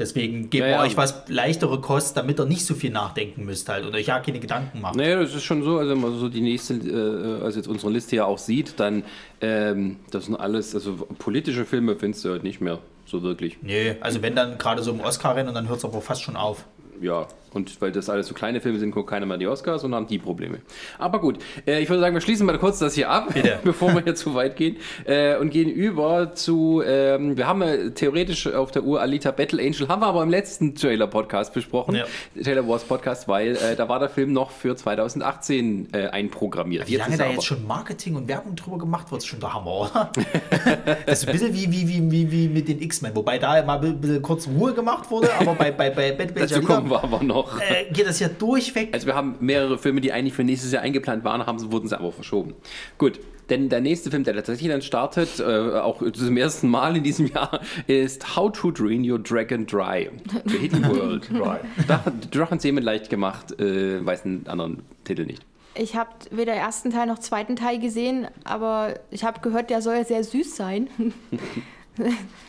Deswegen 0.03 0.51
gebt 0.51 0.65
Ja, 0.65 0.71
ja. 0.71 0.83
euch 0.83 0.97
was 0.97 1.23
leichtere 1.29 1.81
Kost, 1.81 2.17
damit 2.17 2.41
ihr 2.41 2.45
nicht 2.45 2.67
so 2.67 2.75
viel 2.75 2.91
nachdenken 2.91 3.45
müsst 3.45 3.69
halt 3.69 3.87
und 3.87 3.95
euch 3.95 4.07
ja 4.09 4.19
keine 4.19 4.41
Gedanken 4.41 4.81
macht. 4.81 4.97
Naja, 4.97 5.21
das 5.21 5.33
ist 5.33 5.45
schon 5.45 5.63
so, 5.63 5.79
also 5.79 5.93
wenn 5.93 6.01
man 6.01 6.19
so 6.19 6.29
die 6.29 6.41
nächste, 6.41 6.75
äh, 6.75 7.45
also 7.45 7.59
jetzt 7.59 7.69
unsere 7.69 7.93
Liste 7.93 8.17
ja 8.17 8.25
auch 8.25 8.39
sieht, 8.39 8.81
dann 8.81 9.05
ähm, 9.41 9.99
das 10.11 10.25
sind 10.27 10.35
alles, 10.35 10.75
also 10.75 10.95
politische 11.19 11.65
Filme 11.65 11.95
findest 11.95 12.25
du 12.25 12.31
halt 12.31 12.43
nicht 12.43 12.61
mehr 12.61 12.81
so 13.07 13.23
wirklich. 13.23 13.59
Nee, 13.63 13.95
also 14.01 14.23
wenn 14.23 14.35
dann 14.35 14.59
gerade 14.59 14.83
so 14.83 14.91
im 14.91 15.01
Oscar-Rennen 15.01 15.49
und 15.51 15.55
dann 15.55 15.69
hört 15.69 15.79
es 15.79 15.85
aber 15.85 16.01
fast 16.01 16.23
schon 16.23 16.35
auf. 16.35 16.65
Ja, 17.01 17.27
Und 17.55 17.81
weil 17.81 17.93
das 17.93 18.09
alles 18.09 18.27
so 18.27 18.35
kleine 18.35 18.61
Filme 18.61 18.79
sind, 18.79 18.93
guckt 18.93 19.11
keiner 19.11 19.27
mehr 19.27 19.39
die 19.39 19.47
Oscars 19.47 19.85
und 19.85 19.95
haben 19.95 20.07
die 20.07 20.19
Probleme. 20.19 20.59
Aber 20.99 21.21
gut, 21.21 21.39
äh, 21.67 21.81
ich 21.81 21.89
würde 21.89 22.01
sagen, 22.01 22.15
wir 22.15 22.21
schließen 22.21 22.47
mal 22.47 22.59
kurz 22.59 22.79
das 22.79 22.95
hier 22.95 23.11
ab, 23.11 23.35
Bitte. 23.35 23.59
bevor 23.65 23.95
wir 23.95 24.03
hier 24.03 24.15
zu 24.15 24.35
weit 24.35 24.57
gehen. 24.57 24.77
Äh, 25.05 25.37
und 25.37 25.51
gehen 25.51 25.69
über 25.69 26.35
zu, 26.35 26.83
ähm, 26.85 27.37
wir 27.37 27.47
haben 27.47 27.63
ja 27.63 27.91
theoretisch 27.91 28.47
auf 28.47 28.71
der 28.71 28.85
Uhr 28.85 29.01
Alita 29.01 29.31
Battle 29.31 29.63
Angel, 29.63 29.89
haben 29.89 30.01
wir 30.01 30.07
aber 30.07 30.23
im 30.23 30.31
letzten 30.31 30.75
Trailer-Podcast 30.75 31.53
besprochen. 31.53 31.95
Ja. 31.95 32.05
Trailer 32.43 32.67
Wars 32.67 32.85
Podcast, 32.85 33.29
weil 33.29 33.57
äh, 33.57 33.77
da 33.77 33.89
war 33.89 33.99
der 33.99 34.09
Film 34.09 34.33
noch 34.33 34.51
für 34.51 34.75
2018 34.75 35.89
äh, 35.93 36.09
einprogrammiert. 36.09 36.89
Wie 36.89 36.97
lange 36.97 37.13
ist 37.13 37.21
da 37.21 37.27
jetzt 37.29 37.45
schon 37.45 37.67
Marketing 37.67 38.17
und 38.17 38.29
Werbung 38.29 38.57
drüber 38.57 38.79
gemacht 38.79 39.11
wird, 39.11 39.23
ist 39.23 39.29
schon 39.29 39.41
der 39.41 39.53
Hammer, 39.55 39.73
oder? 39.73 40.13
das 41.07 41.23
ist 41.23 41.29
ein 41.29 41.33
bisschen 41.33 41.55
wie, 41.55 41.71
wie, 41.71 41.89
wie, 41.89 42.11
wie, 42.11 42.31
wie 42.31 42.49
mit 42.49 42.69
den 42.69 42.81
X-Men, 42.81 43.15
wobei 43.15 43.39
da 43.39 43.63
mal 43.63 43.85
ein 43.85 44.01
bisschen 44.01 44.23
kurz 44.23 44.49
Ruhe 44.49 44.73
gemacht 44.73 45.11
wurde, 45.11 45.29
aber 45.39 45.55
bei, 45.55 45.71
bei, 45.71 45.91
bei 45.91 46.13
Bad 46.13 46.35
Batch 46.35 46.53
Dazu 46.53 46.63
kommen 46.63 46.91
wir 46.91 47.03
aber 47.03 47.23
noch. 47.23 47.42
Äh, 47.61 47.93
geht 47.93 48.07
das 48.07 48.21
ja 48.21 48.29
durchweg. 48.29 48.91
Also 48.93 49.07
wir 49.07 49.15
haben 49.15 49.37
mehrere 49.41 49.79
Filme, 49.79 50.01
die 50.01 50.13
eigentlich 50.13 50.35
für 50.35 50.45
nächstes 50.45 50.73
Jahr 50.73 50.83
eingeplant 50.83 51.25
waren, 51.25 51.45
haben, 51.47 51.73
wurden 51.73 51.89
sie 51.89 51.99
aber 51.99 52.13
verschoben. 52.13 52.55
Gut, 52.99 53.21
denn 53.51 53.69
der 53.69 53.81
nächste 53.81 54.11
Film, 54.11 54.25
der 54.25 54.35
tatsächlich 54.35 54.69
dann 54.71 54.83
startet, 54.83 55.41
äh, 55.41 55.45
auch 55.79 56.03
zum 56.13 56.37
ersten 56.37 56.69
Mal 56.69 56.97
in 56.97 57.03
diesem 57.03 57.27
Jahr, 57.27 57.61
ist 57.87 58.37
How 58.37 58.51
to 58.53 58.71
Drain 58.71 59.09
Your 59.11 59.19
Dragon 59.19 59.67
Dry. 59.67 60.11
The 60.47 60.57
Hidden 60.59 60.85
World. 60.89 61.29
Dry. 61.31 61.59
Drach- 61.87 62.11
Drachenzähmen 62.31 62.83
leicht 62.83 63.11
gemacht, 63.11 63.59
äh, 63.61 64.05
weiß 64.05 64.25
einen 64.25 64.47
anderen 64.47 64.83
Titel 65.05 65.27
nicht. 65.27 65.43
Ich 65.75 65.97
habe 65.97 66.11
weder 66.31 66.53
ersten 66.53 66.91
Teil 66.91 67.07
noch 67.07 67.19
zweiten 67.19 67.57
Teil 67.57 67.79
gesehen, 67.79 68.27
aber 68.45 68.95
ich 69.11 69.25
habe 69.25 69.41
gehört, 69.41 69.71
der 69.71 69.81
soll 69.83 70.05
sehr 70.07 70.23
süß 70.25 70.55
sein. 70.57 70.89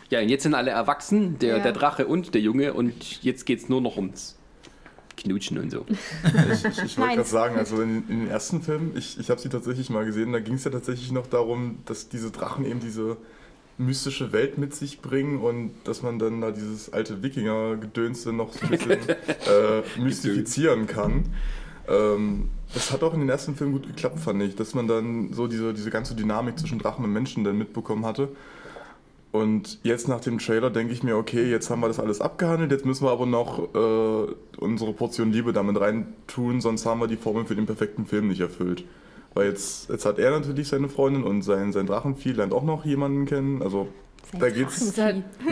Ja, 0.10 0.22
und 0.22 0.30
jetzt 0.30 0.44
sind 0.44 0.54
alle 0.54 0.72
erwachsen, 0.72 1.38
der, 1.40 1.58
Ja. 1.58 1.64
der 1.64 1.74
Drache 1.74 2.08
und 2.08 2.34
der 2.34 2.40
Junge, 2.40 2.74
und 2.74 3.22
jetzt 3.24 3.46
geht 3.46 3.60
es 3.60 3.68
nur 3.68 3.82
noch 3.82 3.98
ums 3.98 4.38
Knutschen 5.18 5.58
und 5.58 5.72
so. 5.72 5.86
Ich, 6.52 6.66
ich, 6.66 6.84
ich 6.84 6.98
wollte 6.98 7.16
gerade 7.16 7.30
sagen, 7.30 7.58
also 7.58 7.82
in, 7.82 8.08
in 8.10 8.20
den 8.22 8.28
ersten 8.28 8.62
Filmen, 8.62 8.94
ich, 8.96 9.20
ich 9.20 9.30
habe 9.30 9.40
sie 9.40 9.50
tatsächlich 9.50 9.90
mal 9.90 10.06
gesehen, 10.06 10.34
da 10.34 10.40
ging 10.40 10.56
es 10.56 10.64
ja 10.64 10.72
tatsächlich 10.72 11.12
noch 11.12 11.28
darum, 11.28 11.80
dass 11.86 12.10
diese 12.10 12.32
Drachen 12.32 12.66
eben 12.66 12.80
diese 12.80 13.18
mystische 13.78 14.32
Welt 14.32 14.58
mit 14.58 14.76
sich 14.76 15.02
bringen 15.02 15.40
und 15.40 15.72
dass 15.86 16.04
man 16.04 16.20
dann 16.20 16.42
da 16.42 16.52
dieses 16.52 16.94
alte 16.94 17.24
Wikinger-Gedönse 17.24 18.32
noch 18.32 18.54
so 18.54 18.66
ein 18.66 18.70
bisschen 18.70 19.00
äh, 19.10 20.00
mystifizieren 20.00 20.86
kann. 20.88 21.26
Ähm, 21.88 22.50
das 22.74 22.92
hat 22.92 23.04
auch 23.04 23.14
in 23.14 23.20
den 23.20 23.30
ersten 23.30 23.56
Filmen 23.56 23.74
gut 23.74 23.88
geklappt, 23.88 24.20
fand 24.20 24.42
ich, 24.42 24.56
dass 24.56 24.74
man 24.74 24.88
dann 24.88 25.34
so 25.34 25.48
diese, 25.48 25.74
diese 25.74 25.90
ganze 25.90 26.16
Dynamik 26.16 26.58
zwischen 26.60 26.80
Drachen 26.80 27.04
und 27.04 27.12
Menschen 27.12 27.44
dann 27.44 27.58
mitbekommen 27.58 28.06
hatte. 28.06 28.30
Und 29.34 29.80
jetzt 29.82 30.08
nach 30.08 30.20
dem 30.20 30.38
Trailer 30.38 30.70
denke 30.70 30.94
ich 30.94 31.02
mir, 31.02 31.18
okay, 31.18 31.50
jetzt 31.50 31.72
haben 31.72 31.82
wir 31.82 31.88
das 31.88 32.00
alles 32.00 32.22
abgehandelt, 32.22 32.72
jetzt 32.72 32.86
müssen 32.86 33.04
wir 33.04 33.12
aber 33.12 33.26
noch 33.26 33.74
äh, 33.74 34.32
unsere 34.60 34.94
Portion 34.94 35.32
Liebe 35.32 35.54
damit 35.54 35.80
reintun, 35.80 36.62
sonst 36.62 36.86
haben 36.86 37.02
wir 37.02 37.08
die 37.08 37.18
Formel 37.18 37.44
für 37.44 37.56
den 37.56 37.66
perfekten 37.66 38.06
Film 38.06 38.28
nicht 38.28 38.42
erfüllt. 38.42 38.86
Weil 39.34 39.48
jetzt, 39.48 39.90
jetzt 39.90 40.06
hat 40.06 40.20
er 40.20 40.30
natürlich 40.30 40.68
seine 40.68 40.88
Freundin 40.88 41.24
und 41.24 41.42
sein, 41.42 41.74
sein 41.74 41.88
Drachenvieh 41.88 42.34
lernt 42.34 42.54
auch 42.54 42.62
noch 42.62 42.86
jemanden 42.86 43.26
kennen. 43.26 43.64
Also 43.64 43.88
da 44.40 44.50
geht's, 44.50 44.94
da 44.94 45.12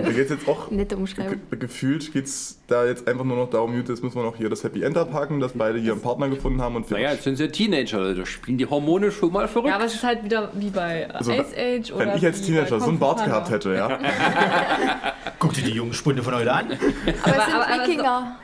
geht's 0.09 0.29
jetzt 0.31 0.47
auch 0.47 0.71
Nette 0.71 0.97
Umschreibung. 0.97 1.39
ge 1.49 1.59
gefühlt 1.59 2.11
geht's 2.13 2.59
da 2.67 2.85
jetzt 2.85 3.07
einfach 3.07 3.23
nur 3.25 3.35
noch 3.37 3.49
darum, 3.49 3.75
jetzt 3.77 3.89
müssen 4.03 4.15
wir 4.15 4.23
noch 4.23 4.37
hier 4.37 4.49
das 4.49 4.63
Happy 4.63 4.81
End 4.83 4.97
abhaken, 4.97 5.39
dass 5.39 5.51
beide 5.53 5.77
hier 5.79 5.91
einen 5.91 6.01
Partner 6.01 6.29
gefunden 6.29 6.61
haben 6.61 6.75
und 6.75 6.89
Naja, 6.89 7.11
jetzt 7.11 7.23
sind 7.23 7.35
sie 7.35 7.47
Teenager, 7.49 8.13
da 8.15 8.25
spielen 8.25 8.57
die 8.57 8.65
Hormone 8.65 9.11
schon 9.11 9.31
mal 9.31 9.47
verrückt. 9.47 9.69
Ja, 9.69 9.75
aber 9.75 9.85
es 9.85 9.95
ist 9.95 10.03
halt 10.03 10.23
wieder 10.23 10.49
wie 10.55 10.69
bei 10.69 11.09
Also, 11.13 11.31
Ice 11.31 11.53
Age 11.57 11.91
oder 11.91 12.07
wenn 12.07 12.17
ich 12.17 12.25
als 12.25 12.41
Teenager 12.41 12.79
so 12.79 12.87
einen 12.89 12.99
Bart 12.99 13.23
gehabt 13.25 13.49
hätte, 13.51 13.73
ja. 13.75 13.99
Guck 15.39 15.53
dir 15.53 15.63
die 15.63 15.71
jungen 15.71 15.93
Spunde 15.93 16.23
von 16.23 16.35
heute 16.35 16.51
an. 16.53 16.65
Aber, 16.67 16.77
es 16.77 17.23
sind 17.23 17.25
aber- 17.55 17.67
aber- 17.67 17.83
Wikinger. 17.87 18.35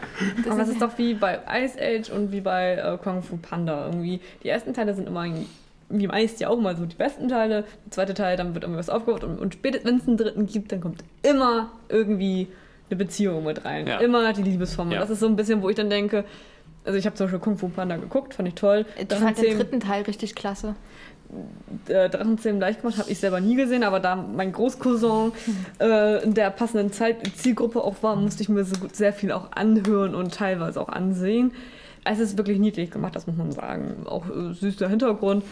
Das 0.43 0.51
Aber 0.53 0.61
es 0.63 0.67
ist- 0.69 0.73
ist 0.75 0.81
doch 0.81 0.97
wie 0.97 1.13
bei 1.13 1.39
Ice 1.63 1.77
Age 1.79 2.09
und 2.09 2.31
wie 2.31 2.41
bei 2.41 2.73
äh, 2.73 2.97
Kung 3.03 3.21
Fu 3.21 3.37
Panda 3.37 3.85
irgendwie. 3.87 4.19
Die 4.43 4.49
ersten 4.49 4.73
Teile 4.73 4.93
sind 4.95 5.07
immer 5.07 5.21
ein- 5.21 5.45
wie 5.89 6.05
Ice 6.11 6.35
ja 6.39 6.49
auch 6.49 6.59
mal 6.59 6.75
so 6.75 6.85
die 6.85 6.95
besten 6.95 7.27
Teile. 7.29 7.63
Der 7.85 7.91
zweite 7.91 8.13
Teil, 8.13 8.35
dann 8.37 8.53
wird 8.53 8.63
irgendwie 8.63 8.79
was 8.79 8.89
aufgebaut 8.89 9.23
und, 9.23 9.39
und 9.39 9.53
spätestens 9.53 9.89
wenn 9.89 9.97
es 9.97 10.07
einen 10.07 10.17
dritten 10.17 10.45
gibt, 10.45 10.71
dann 10.71 10.81
kommt 10.81 11.03
immer 11.23 11.71
irgendwie 11.89 12.47
eine 12.89 12.97
Beziehung 12.97 13.43
mit 13.45 13.63
rein. 13.65 13.87
Ja. 13.87 13.97
Immer 13.99 14.33
die 14.33 14.43
Liebesformel. 14.43 14.95
Ja. 14.95 14.99
Das 15.01 15.09
ist 15.09 15.19
so 15.19 15.27
ein 15.27 15.35
bisschen, 15.35 15.61
wo 15.61 15.69
ich 15.69 15.75
dann 15.75 15.89
denke, 15.89 16.23
also 16.85 16.97
ich 16.97 17.05
habe 17.05 17.15
zum 17.15 17.25
Beispiel 17.25 17.39
Kung 17.39 17.57
Fu 17.57 17.67
Panda 17.69 17.97
geguckt, 17.97 18.33
fand 18.33 18.47
ich 18.47 18.55
toll. 18.55 18.85
ich 18.97 19.07
fand 19.07 19.11
den 19.11 19.17
Drachenzähmen- 19.45 19.57
dritten 19.57 19.79
Teil 19.81 20.03
richtig 20.03 20.35
klasse. 20.35 20.75
äh, 21.89 22.09
Drachenzähmen 22.09 22.61
leicht 22.61 22.81
gemacht, 22.81 22.97
habe 22.97 23.09
ich 23.11 23.19
selber 23.19 23.41
nie 23.41 23.55
gesehen, 23.55 23.83
aber 23.83 23.99
da 23.99 24.15
mein 24.15 24.53
Großcousin 24.53 25.33
äh, 25.81 26.23
in 26.23 26.33
der 26.33 26.49
passenden 26.51 26.93
Zeit 26.93 27.17
Zielgruppe 27.35 27.83
auch 27.83 27.95
war, 28.01 28.15
musste 28.15 28.41
ich 28.43 28.47
mir 28.49 28.63
so 28.63 28.79
gut, 28.79 28.95
sehr 28.95 29.11
viel 29.11 29.33
auch 29.33 29.51
anhören 29.51 30.15
und 30.15 30.33
teilweise 30.33 30.79
auch 30.79 30.89
ansehen. 30.89 31.51
Es 32.05 32.19
ist 32.19 32.37
wirklich 32.37 32.57
niedlich 32.59 32.89
gemacht, 32.91 33.17
das 33.17 33.27
muss 33.27 33.35
man 33.35 33.51
sagen. 33.51 34.05
Auch 34.05 34.25
äh, 34.29 34.53
süß 34.53 34.77
der 34.77 34.87
Hintergrund. 34.87 35.43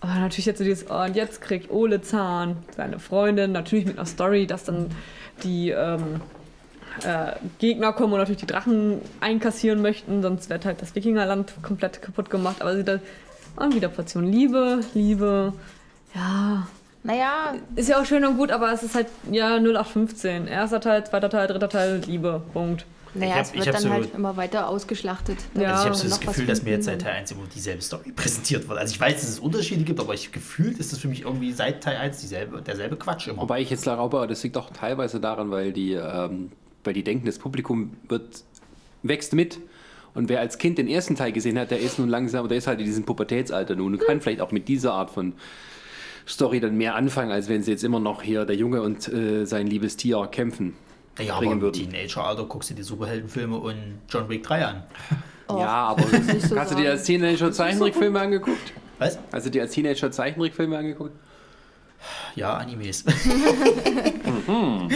Aber 0.00 0.14
natürlich 0.14 0.46
jetzt 0.46 0.58
so 0.58 0.64
dieses, 0.64 0.90
oh, 0.90 1.02
und 1.02 1.16
jetzt 1.16 1.40
kriegt 1.40 1.70
Ole 1.70 2.00
Zahn 2.00 2.56
seine 2.76 2.98
Freundin, 2.98 3.52
natürlich 3.52 3.86
mit 3.86 3.98
einer 3.98 4.06
Story, 4.06 4.46
dass 4.46 4.64
dann 4.64 4.90
die 5.42 5.70
ähm, 5.70 6.20
äh, 7.04 7.32
Gegner 7.58 7.92
kommen 7.92 8.12
und 8.12 8.18
natürlich 8.20 8.40
die 8.40 8.46
Drachen 8.46 9.00
einkassieren 9.20 9.82
möchten, 9.82 10.22
sonst 10.22 10.50
wird 10.50 10.64
halt 10.64 10.80
das 10.82 10.94
Wikingerland 10.94 11.52
komplett 11.62 12.00
kaputt 12.00 12.30
gemacht. 12.30 12.60
Aber 12.60 12.76
sie 12.76 12.84
da 12.84 13.00
und 13.56 13.74
wieder 13.74 13.88
Portion 13.88 14.30
Liebe, 14.30 14.80
Liebe. 14.94 15.52
Ja, 16.14 16.68
Naja, 17.02 17.54
ist 17.74 17.88
ja 17.88 18.00
auch 18.00 18.04
schön 18.04 18.24
und 18.24 18.36
gut, 18.36 18.50
aber 18.50 18.72
es 18.72 18.82
ist 18.82 18.94
halt 18.94 19.08
ja 19.30 19.56
0815. 19.56 20.46
Erster 20.46 20.80
Teil, 20.80 21.04
zweiter 21.04 21.30
Teil, 21.30 21.48
dritter 21.48 21.68
Teil, 21.68 22.02
Liebe. 22.06 22.42
Punkt. 22.52 22.86
Naja 23.14 23.34
hab- 23.36 23.42
es 23.42 23.50
ich 23.52 23.64
wird 23.64 23.74
dann 23.74 23.82
so- 23.82 23.90
halt 23.90 24.14
immer 24.14 24.36
weiter 24.36 24.68
ausgeschlachtet. 24.68 25.38
Ja. 25.54 25.72
Also 25.72 25.82
ich 25.82 25.86
habe 25.86 25.94
so 25.96 26.04
Noch 26.04 26.10
das 26.10 26.10
was 26.12 26.20
Gefühl, 26.20 26.46
dass 26.46 26.62
mir 26.62 26.70
jetzt 26.70 26.84
seit 26.86 27.00
Teil 27.02 27.12
1 27.14 27.30
immer 27.32 27.42
dieselbe 27.54 27.82
Story 27.82 28.12
präsentiert 28.16 28.68
wird. 28.68 28.78
Also 28.78 28.92
ich 28.94 29.00
weiß, 29.00 29.20
dass 29.20 29.28
es 29.30 29.38
Unterschiede 29.38 29.84
gibt, 29.84 30.00
aber 30.00 30.14
ich, 30.14 30.32
gefühlt 30.32 30.78
ist 30.78 30.92
das 30.92 30.98
für 30.98 31.08
mich 31.08 31.22
irgendwie 31.22 31.52
seit 31.52 31.82
Teil 31.82 31.96
1 31.96 32.20
dieselbe, 32.20 32.62
derselbe 32.62 32.96
Quatsch 32.96 33.28
immer. 33.28 33.42
Wobei 33.42 33.60
ich 33.60 33.70
jetzt 33.70 33.82
glaube, 33.82 34.26
das 34.28 34.42
liegt 34.42 34.56
auch 34.56 34.70
teilweise 34.70 35.20
daran, 35.20 35.50
weil 35.50 35.72
die, 35.72 35.92
ähm, 35.92 36.52
weil 36.84 36.94
die 36.94 37.02
denken, 37.04 37.26
das 37.26 37.38
Publikum 37.38 37.92
wird, 38.08 38.42
wächst 39.02 39.32
mit. 39.34 39.58
Und 40.14 40.28
wer 40.28 40.40
als 40.40 40.58
Kind 40.58 40.78
den 40.78 40.88
ersten 40.88 41.14
Teil 41.16 41.32
gesehen 41.32 41.58
hat, 41.58 41.70
der 41.70 41.78
ist 41.80 41.98
nun 41.98 42.08
langsam, 42.08 42.48
der 42.48 42.58
ist 42.58 42.66
halt 42.66 42.80
in 42.80 42.86
diesem 42.86 43.04
Pubertätsalter 43.04 43.76
nun 43.76 43.94
und 43.94 44.00
kann 44.00 44.20
vielleicht 44.20 44.40
auch 44.40 44.50
mit 44.52 44.66
dieser 44.66 44.92
Art 44.92 45.10
von 45.10 45.34
Story 46.26 46.60
dann 46.60 46.76
mehr 46.76 46.94
anfangen, 46.94 47.30
als 47.30 47.48
wenn 47.48 47.62
sie 47.62 47.70
jetzt 47.70 47.84
immer 47.84 48.00
noch 48.00 48.22
hier 48.22 48.44
der 48.44 48.56
Junge 48.56 48.82
und 48.82 49.08
äh, 49.12 49.44
sein 49.46 49.66
liebes 49.66 49.96
Tier 49.96 50.26
kämpfen. 50.30 50.74
Ja, 51.26 51.32
aber 51.34 51.40
bringen 51.40 51.52
im 51.54 51.60
würden. 51.60 51.90
Teenager-Alter 51.90 52.44
guckst 52.44 52.70
du 52.70 52.74
die 52.74 52.82
Superheldenfilme 52.82 53.56
und 53.56 53.98
John 54.08 54.28
Wick 54.28 54.42
3 54.44 54.64
an. 54.64 54.82
Oh, 55.48 55.58
ja, 55.58 55.66
aber 55.66 56.04
nicht 56.18 56.42
so 56.42 56.56
hast 56.58 56.72
du 56.72 56.76
dir 56.76 56.90
als 56.90 57.04
Teenager 57.04 57.50
Zeichentrickfilme 57.50 58.20
angeguckt? 58.20 58.72
Was? 58.98 59.18
Hast 59.32 59.46
du 59.46 59.50
dir 59.50 59.62
als 59.62 59.72
Teenager 59.72 60.10
Zeichentrickfilme 60.10 60.76
angeguckt? 60.76 61.12
Ja, 62.36 62.54
Animes. 62.56 63.04
Mhm. 64.46 64.88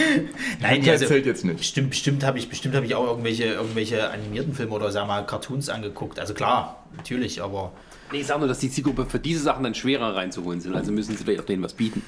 Nein, 0.61 0.81
Der 0.83 0.93
also, 0.93 1.07
zählt 1.07 1.25
jetzt 1.25 1.43
nicht. 1.43 1.57
bestimmt, 1.57 1.89
bestimmt 1.89 2.23
habe 2.23 2.37
ich, 2.37 2.49
bestimmt 2.49 2.75
hab 2.75 2.83
ich 2.83 2.95
auch 2.95 3.05
irgendwelche, 3.05 3.45
irgendwelche 3.45 4.09
animierten 4.09 4.53
Filme 4.53 4.73
oder 4.73 4.91
sag 4.91 5.07
mal 5.07 5.25
Cartoons 5.25 5.69
angeguckt. 5.69 6.19
Also 6.19 6.33
klar, 6.33 6.83
natürlich, 6.95 7.41
aber 7.41 7.71
Nee, 8.11 8.19
ich 8.19 8.27
sage 8.27 8.39
nur, 8.41 8.47
dass 8.47 8.59
die 8.59 8.69
Zielgruppe 8.69 9.07
für 9.07 9.17
diese 9.17 9.41
Sachen 9.41 9.63
dann 9.63 9.73
schwerer 9.73 10.15
reinzuholen 10.15 10.61
sind. 10.61 10.75
Also 10.75 10.91
müssen 10.91 11.17
sie 11.17 11.23
vielleicht 11.23 11.41
auch 11.41 11.45
denen 11.45 11.63
was 11.63 11.73
bieten. 11.73 12.03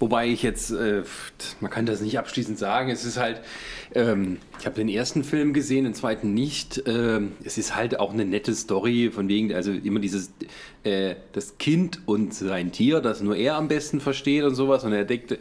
Wobei 0.00 0.28
ich 0.28 0.42
jetzt, 0.44 0.70
äh, 0.70 1.02
man 1.60 1.70
kann 1.72 1.84
das 1.84 2.00
nicht 2.00 2.18
abschließend 2.18 2.56
sagen, 2.56 2.88
es 2.90 3.04
ist 3.04 3.16
halt, 3.16 3.40
ähm, 3.94 4.38
ich 4.60 4.66
habe 4.66 4.76
den 4.76 4.88
ersten 4.88 5.24
Film 5.24 5.52
gesehen, 5.52 5.84
den 5.84 5.94
zweiten 5.94 6.34
nicht. 6.34 6.82
Ähm, 6.86 7.32
es 7.42 7.58
ist 7.58 7.74
halt 7.74 7.98
auch 7.98 8.12
eine 8.12 8.24
nette 8.24 8.54
Story, 8.54 9.10
von 9.12 9.28
wegen, 9.28 9.52
also 9.52 9.72
immer 9.72 9.98
dieses, 9.98 10.30
äh, 10.84 11.16
das 11.32 11.58
Kind 11.58 12.00
und 12.06 12.32
sein 12.32 12.70
Tier, 12.70 13.00
das 13.00 13.20
nur 13.22 13.34
er 13.36 13.56
am 13.56 13.66
besten 13.66 14.00
versteht 14.00 14.44
und 14.44 14.54
sowas. 14.54 14.84
Und 14.84 14.92
er 14.92 15.04
deckt 15.04 15.36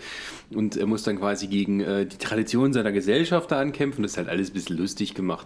und 0.50 0.76
er 0.76 0.88
muss 0.88 1.04
dann 1.04 1.20
quasi 1.20 1.46
gegen 1.48 1.82
äh, 1.82 2.06
die 2.08 2.18
Tradition 2.18 2.74
seiner 2.74 2.92
Gesellschaft 2.92 3.52
da 3.52 3.60
ankämpfen. 3.60 4.02
Das 4.02 4.14
ist 4.14 4.18
halt 4.18 4.28
alles 4.30 4.50
ein 4.50 4.54
bisschen 4.54 4.78
lustig 4.78 5.14
gemacht. 5.14 5.46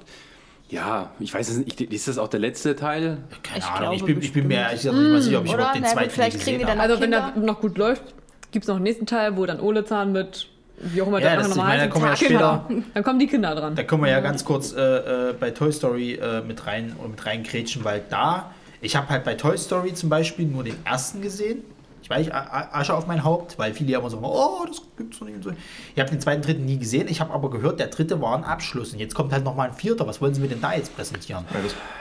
Ja, 0.69 1.11
ich 1.19 1.33
weiß 1.33 1.49
es 1.49 1.57
nicht, 1.57 1.81
ist 1.81 2.07
das 2.07 2.17
auch 2.17 2.29
der 2.29 2.39
letzte 2.39 2.77
Teil? 2.77 3.17
keine 3.43 3.59
Ich 3.59 3.65
Ahnung. 3.65 3.77
glaube 3.79 3.95
Ich 3.97 4.03
bin, 4.05 4.21
ich 4.21 4.31
bin 4.31 4.47
mir 4.47 4.69
gesagt 4.71 4.95
nicht 4.97 5.11
mal 5.11 5.21
sicher, 5.21 5.39
ob 5.39 5.45
ich 5.45 5.53
überhaupt 5.53 5.75
den 5.75 5.83
zweiten 5.83 6.09
vielleicht 6.11 6.37
je 6.37 6.43
kriegen 6.43 6.59
gesehen 6.59 6.59
die 6.59 6.65
dann- 6.65 6.79
Also 6.79 6.95
wenn 7.01 7.11
Kinder? 7.11 7.33
der 7.35 7.43
noch 7.43 7.59
gut 7.59 7.77
läuft, 7.77 8.03
gibt 8.51 8.63
es 8.65 8.67
noch 8.67 8.75
einen 8.75 8.83
nächsten 8.83 9.05
Teil, 9.05 9.37
wo 9.37 9.45
dann 9.45 9.59
Ole 9.59 9.83
Zahn 9.85 10.11
mit, 10.11 10.47
wie 10.79 11.01
auch 11.01 11.07
immer 11.07 11.19
Ja, 11.19 11.35
das- 11.35 11.49
nochmal 11.49 11.67
meine, 11.69 11.83
da 11.83 11.87
kommen 11.89 12.05
wir 12.05 12.11
ja 12.11 12.15
Kinder. 12.15 12.65
später- 12.67 12.83
Dann 12.93 13.03
kommen 13.03 13.19
die 13.19 13.27
Kinder 13.27 13.55
dran. 13.55 13.75
Da 13.75 13.83
können 13.83 14.03
wir 14.03 14.09
ja 14.09 14.19
ganz 14.19 14.43
kurz 14.45 14.73
äh, 14.73 15.29
äh, 15.29 15.33
bei 15.39 15.51
Toy 15.51 15.71
Story 15.71 16.13
äh, 16.15 16.41
mit 16.41 16.65
rein 16.67 16.95
und 17.01 17.11
mit 17.11 17.25
rein 17.25 17.43
grätschen, 17.43 17.83
weil 17.83 18.01
da, 18.09 18.51
ich 18.81 18.95
habe 18.95 19.09
halt 19.09 19.23
bei 19.23 19.35
Toy 19.35 19.57
Story 19.57 19.93
zum 19.93 20.09
Beispiel 20.09 20.45
nur 20.45 20.63
den 20.63 20.75
ersten 20.85 21.21
gesehen. 21.21 21.63
Ich 22.01 22.09
weiß, 22.09 22.27
Asche 22.31 22.93
auf 22.93 23.07
mein 23.07 23.23
Haupt, 23.23 23.59
weil 23.59 23.73
viele 23.73 23.91
ja 23.91 23.99
immer 23.99 24.09
so, 24.09 24.17
oh, 24.17 24.65
das 24.67 24.81
gibt's 24.97 25.19
doch 25.19 25.25
nicht 25.25 25.35
und 25.35 25.43
so. 25.43 25.51
Ich 25.93 25.99
habe 25.99 26.09
den 26.09 26.19
zweiten, 26.19 26.41
dritten 26.41 26.65
nie 26.65 26.77
gesehen. 26.77 27.07
Ich 27.07 27.21
habe 27.21 27.33
aber 27.33 27.49
gehört, 27.49 27.79
der 27.79 27.87
dritte 27.87 28.21
war 28.21 28.35
ein 28.35 28.43
Abschluss. 28.43 28.93
Und 28.93 28.99
jetzt 28.99 29.13
kommt 29.13 29.31
halt 29.31 29.43
nochmal 29.43 29.69
ein 29.69 29.73
vierter. 29.73 30.07
Was 30.07 30.19
wollen 30.21 30.33
sie 30.33 30.41
mir 30.41 30.47
denn 30.47 30.61
da 30.61 30.73
jetzt 30.73 30.95
präsentieren? 30.95 31.45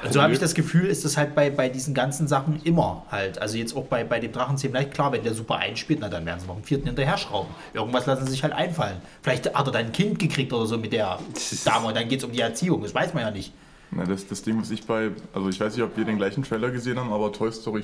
Ja, 0.03 0.11
so 0.11 0.23
habe 0.23 0.33
ich 0.33 0.39
das 0.39 0.55
Gefühl, 0.55 0.87
ist 0.87 1.05
das 1.05 1.17
halt 1.17 1.35
bei, 1.35 1.51
bei 1.51 1.69
diesen 1.69 1.95
ganzen 1.95 2.29
Sachen 2.29 2.61
immer 2.65 3.05
halt. 3.11 3.41
Also 3.41 3.59
jetzt 3.59 3.77
auch 3.77 3.85
bei, 3.85 4.05
bei 4.05 4.21
dem 4.21 4.33
Drachenzähmen 4.33 4.75
leicht 4.75 4.93
klar, 4.93 5.13
wenn 5.13 5.23
der 5.23 5.35
super 5.35 5.57
einspielt, 5.57 6.01
na 6.01 6.09
dann 6.09 6.25
werden 6.25 6.41
sie 6.41 6.47
noch 6.47 6.55
einen 6.55 6.65
vierten 6.65 6.87
hinterher 6.87 7.19
schrauben. 7.19 7.51
Irgendwas 7.75 8.07
lassen 8.07 8.25
sie 8.25 8.33
sich 8.33 8.43
halt 8.43 8.53
einfallen. 8.53 8.97
Vielleicht 9.23 9.55
hat 9.55 9.67
er 9.67 9.73
dann 9.73 9.87
ein 9.87 9.93
Kind 9.93 10.19
gekriegt 10.19 10.53
oder 10.53 10.67
so 10.67 10.79
mit 10.79 10.93
der 10.93 11.19
Dame 11.65 11.89
und 11.89 11.97
dann 11.97 12.09
geht 12.09 12.21
es 12.21 12.25
um 12.25 12.33
die 12.33 12.41
Erziehung. 12.41 12.83
Das 12.83 12.95
weiß 12.95 13.15
man 13.15 13.23
ja 13.23 13.31
nicht. 13.31 13.53
Na, 13.93 14.05
das, 14.05 14.27
das 14.27 14.43
Ding, 14.43 14.61
was 14.61 14.71
ich 14.71 14.87
bei, 14.87 15.11
also 15.35 15.49
ich 15.49 15.59
weiß 15.59 15.75
nicht, 15.75 15.83
ob 15.83 15.97
wir 15.97 16.05
den 16.05 16.17
gleichen 16.17 16.45
Trailer 16.45 16.71
gesehen 16.71 16.99
haben, 16.99 17.13
aber 17.13 17.33
Toy 17.33 17.51
Story 17.51 17.83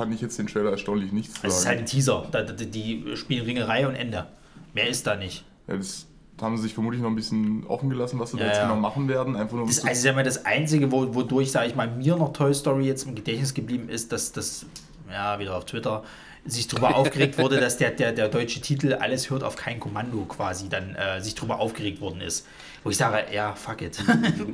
fand 0.00 0.14
ich 0.14 0.20
jetzt 0.20 0.38
den 0.38 0.46
Trailer 0.46 0.70
erstaunlich 0.70 1.12
nichts 1.12 1.40
zu 1.40 1.46
Es 1.46 1.54
ist 1.54 1.62
sagen. 1.62 1.68
halt 1.70 1.78
ein 1.80 1.86
Teaser. 1.86 2.26
Da, 2.32 2.42
da, 2.42 2.52
die 2.52 3.04
spielen 3.14 3.44
Ringerei 3.44 3.86
und 3.86 3.94
Ende. 3.94 4.26
Mehr 4.74 4.88
ist 4.88 5.06
da 5.06 5.16
nicht. 5.16 5.44
Ja, 5.68 5.76
das 5.76 6.06
haben 6.40 6.56
sie 6.56 6.62
sich 6.64 6.74
vermutlich 6.74 7.02
noch 7.02 7.10
ein 7.10 7.16
bisschen 7.16 7.66
offen 7.66 7.90
gelassen, 7.90 8.18
was 8.18 8.30
sie 8.30 8.38
da 8.38 8.44
Ja, 8.44 8.48
jetzt 8.48 8.58
ja. 8.58 8.68
genau 8.68 8.80
machen 8.80 9.08
werden. 9.08 9.36
Einfach 9.36 9.52
nur 9.54 9.62
um 9.64 9.68
Das, 9.68 9.80
zu- 9.82 9.86
also, 9.86 10.12
mal, 10.14 10.24
das 10.24 10.44
Einzige, 10.46 10.90
wo, 10.90 11.14
wodurch, 11.14 11.50
sage 11.50 11.66
ich 11.68 11.74
mal, 11.76 11.86
mir 11.88 12.16
noch 12.16 12.32
Toy 12.32 12.54
Story 12.54 12.86
jetzt 12.86 13.06
im 13.06 13.14
Gedächtnis 13.14 13.52
geblieben 13.52 13.88
ist, 13.90 14.10
dass 14.12 14.32
das, 14.32 14.64
ja, 15.10 15.38
wieder 15.38 15.56
auf 15.56 15.66
Twitter, 15.66 16.02
sich 16.46 16.66
darüber 16.68 16.96
aufgeregt 16.96 17.36
wurde, 17.36 17.60
dass 17.60 17.76
der, 17.76 17.90
der, 17.90 18.12
der 18.12 18.28
deutsche 18.30 18.62
Titel 18.62 18.94
Alles 18.94 19.28
hört 19.28 19.44
auf 19.44 19.56
kein 19.56 19.78
Kommando 19.78 20.24
quasi 20.24 20.70
dann 20.70 20.94
äh, 20.94 21.20
sich 21.20 21.34
darüber 21.34 21.58
aufgeregt 21.60 22.00
worden 22.00 22.22
ist. 22.22 22.46
Wo 22.84 22.88
ich 22.88 22.96
sage, 22.96 23.18
ja, 23.34 23.54
fuck 23.54 23.82
it. 23.82 24.02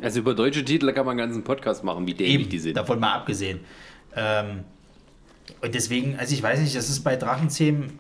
Also 0.03 0.19
über 0.19 0.35
deutsche 0.35 0.65
Titel 0.65 0.93
kann 0.93 1.07
man 1.07 1.13
einen 1.13 1.29
ganzen 1.29 1.45
Podcast 1.45 1.85
machen, 1.85 2.05
wie 2.09 2.15
dämlich 2.15 2.49
die 2.49 2.59
sind. 2.59 2.77
davon 2.77 2.99
mal 2.99 3.13
abgesehen. 3.15 3.61
Ähm, 4.17 4.65
und 5.63 5.75
deswegen, 5.75 6.17
also 6.19 6.35
ich 6.35 6.43
weiß 6.43 6.61
nicht, 6.61 6.77
das 6.77 6.89
ist 6.89 7.01
bei 7.01 7.17
Drachenzähmen, 7.17 7.99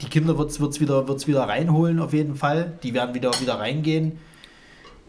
die 0.00 0.06
Kinder 0.06 0.38
wird 0.38 0.50
es 0.50 0.80
wieder, 0.80 1.08
wird's 1.08 1.26
wieder 1.26 1.42
reinholen 1.42 1.98
auf 2.00 2.12
jeden 2.12 2.36
Fall. 2.36 2.78
Die 2.82 2.94
werden 2.94 3.14
wieder, 3.14 3.32
wieder 3.40 3.54
reingehen 3.54 4.18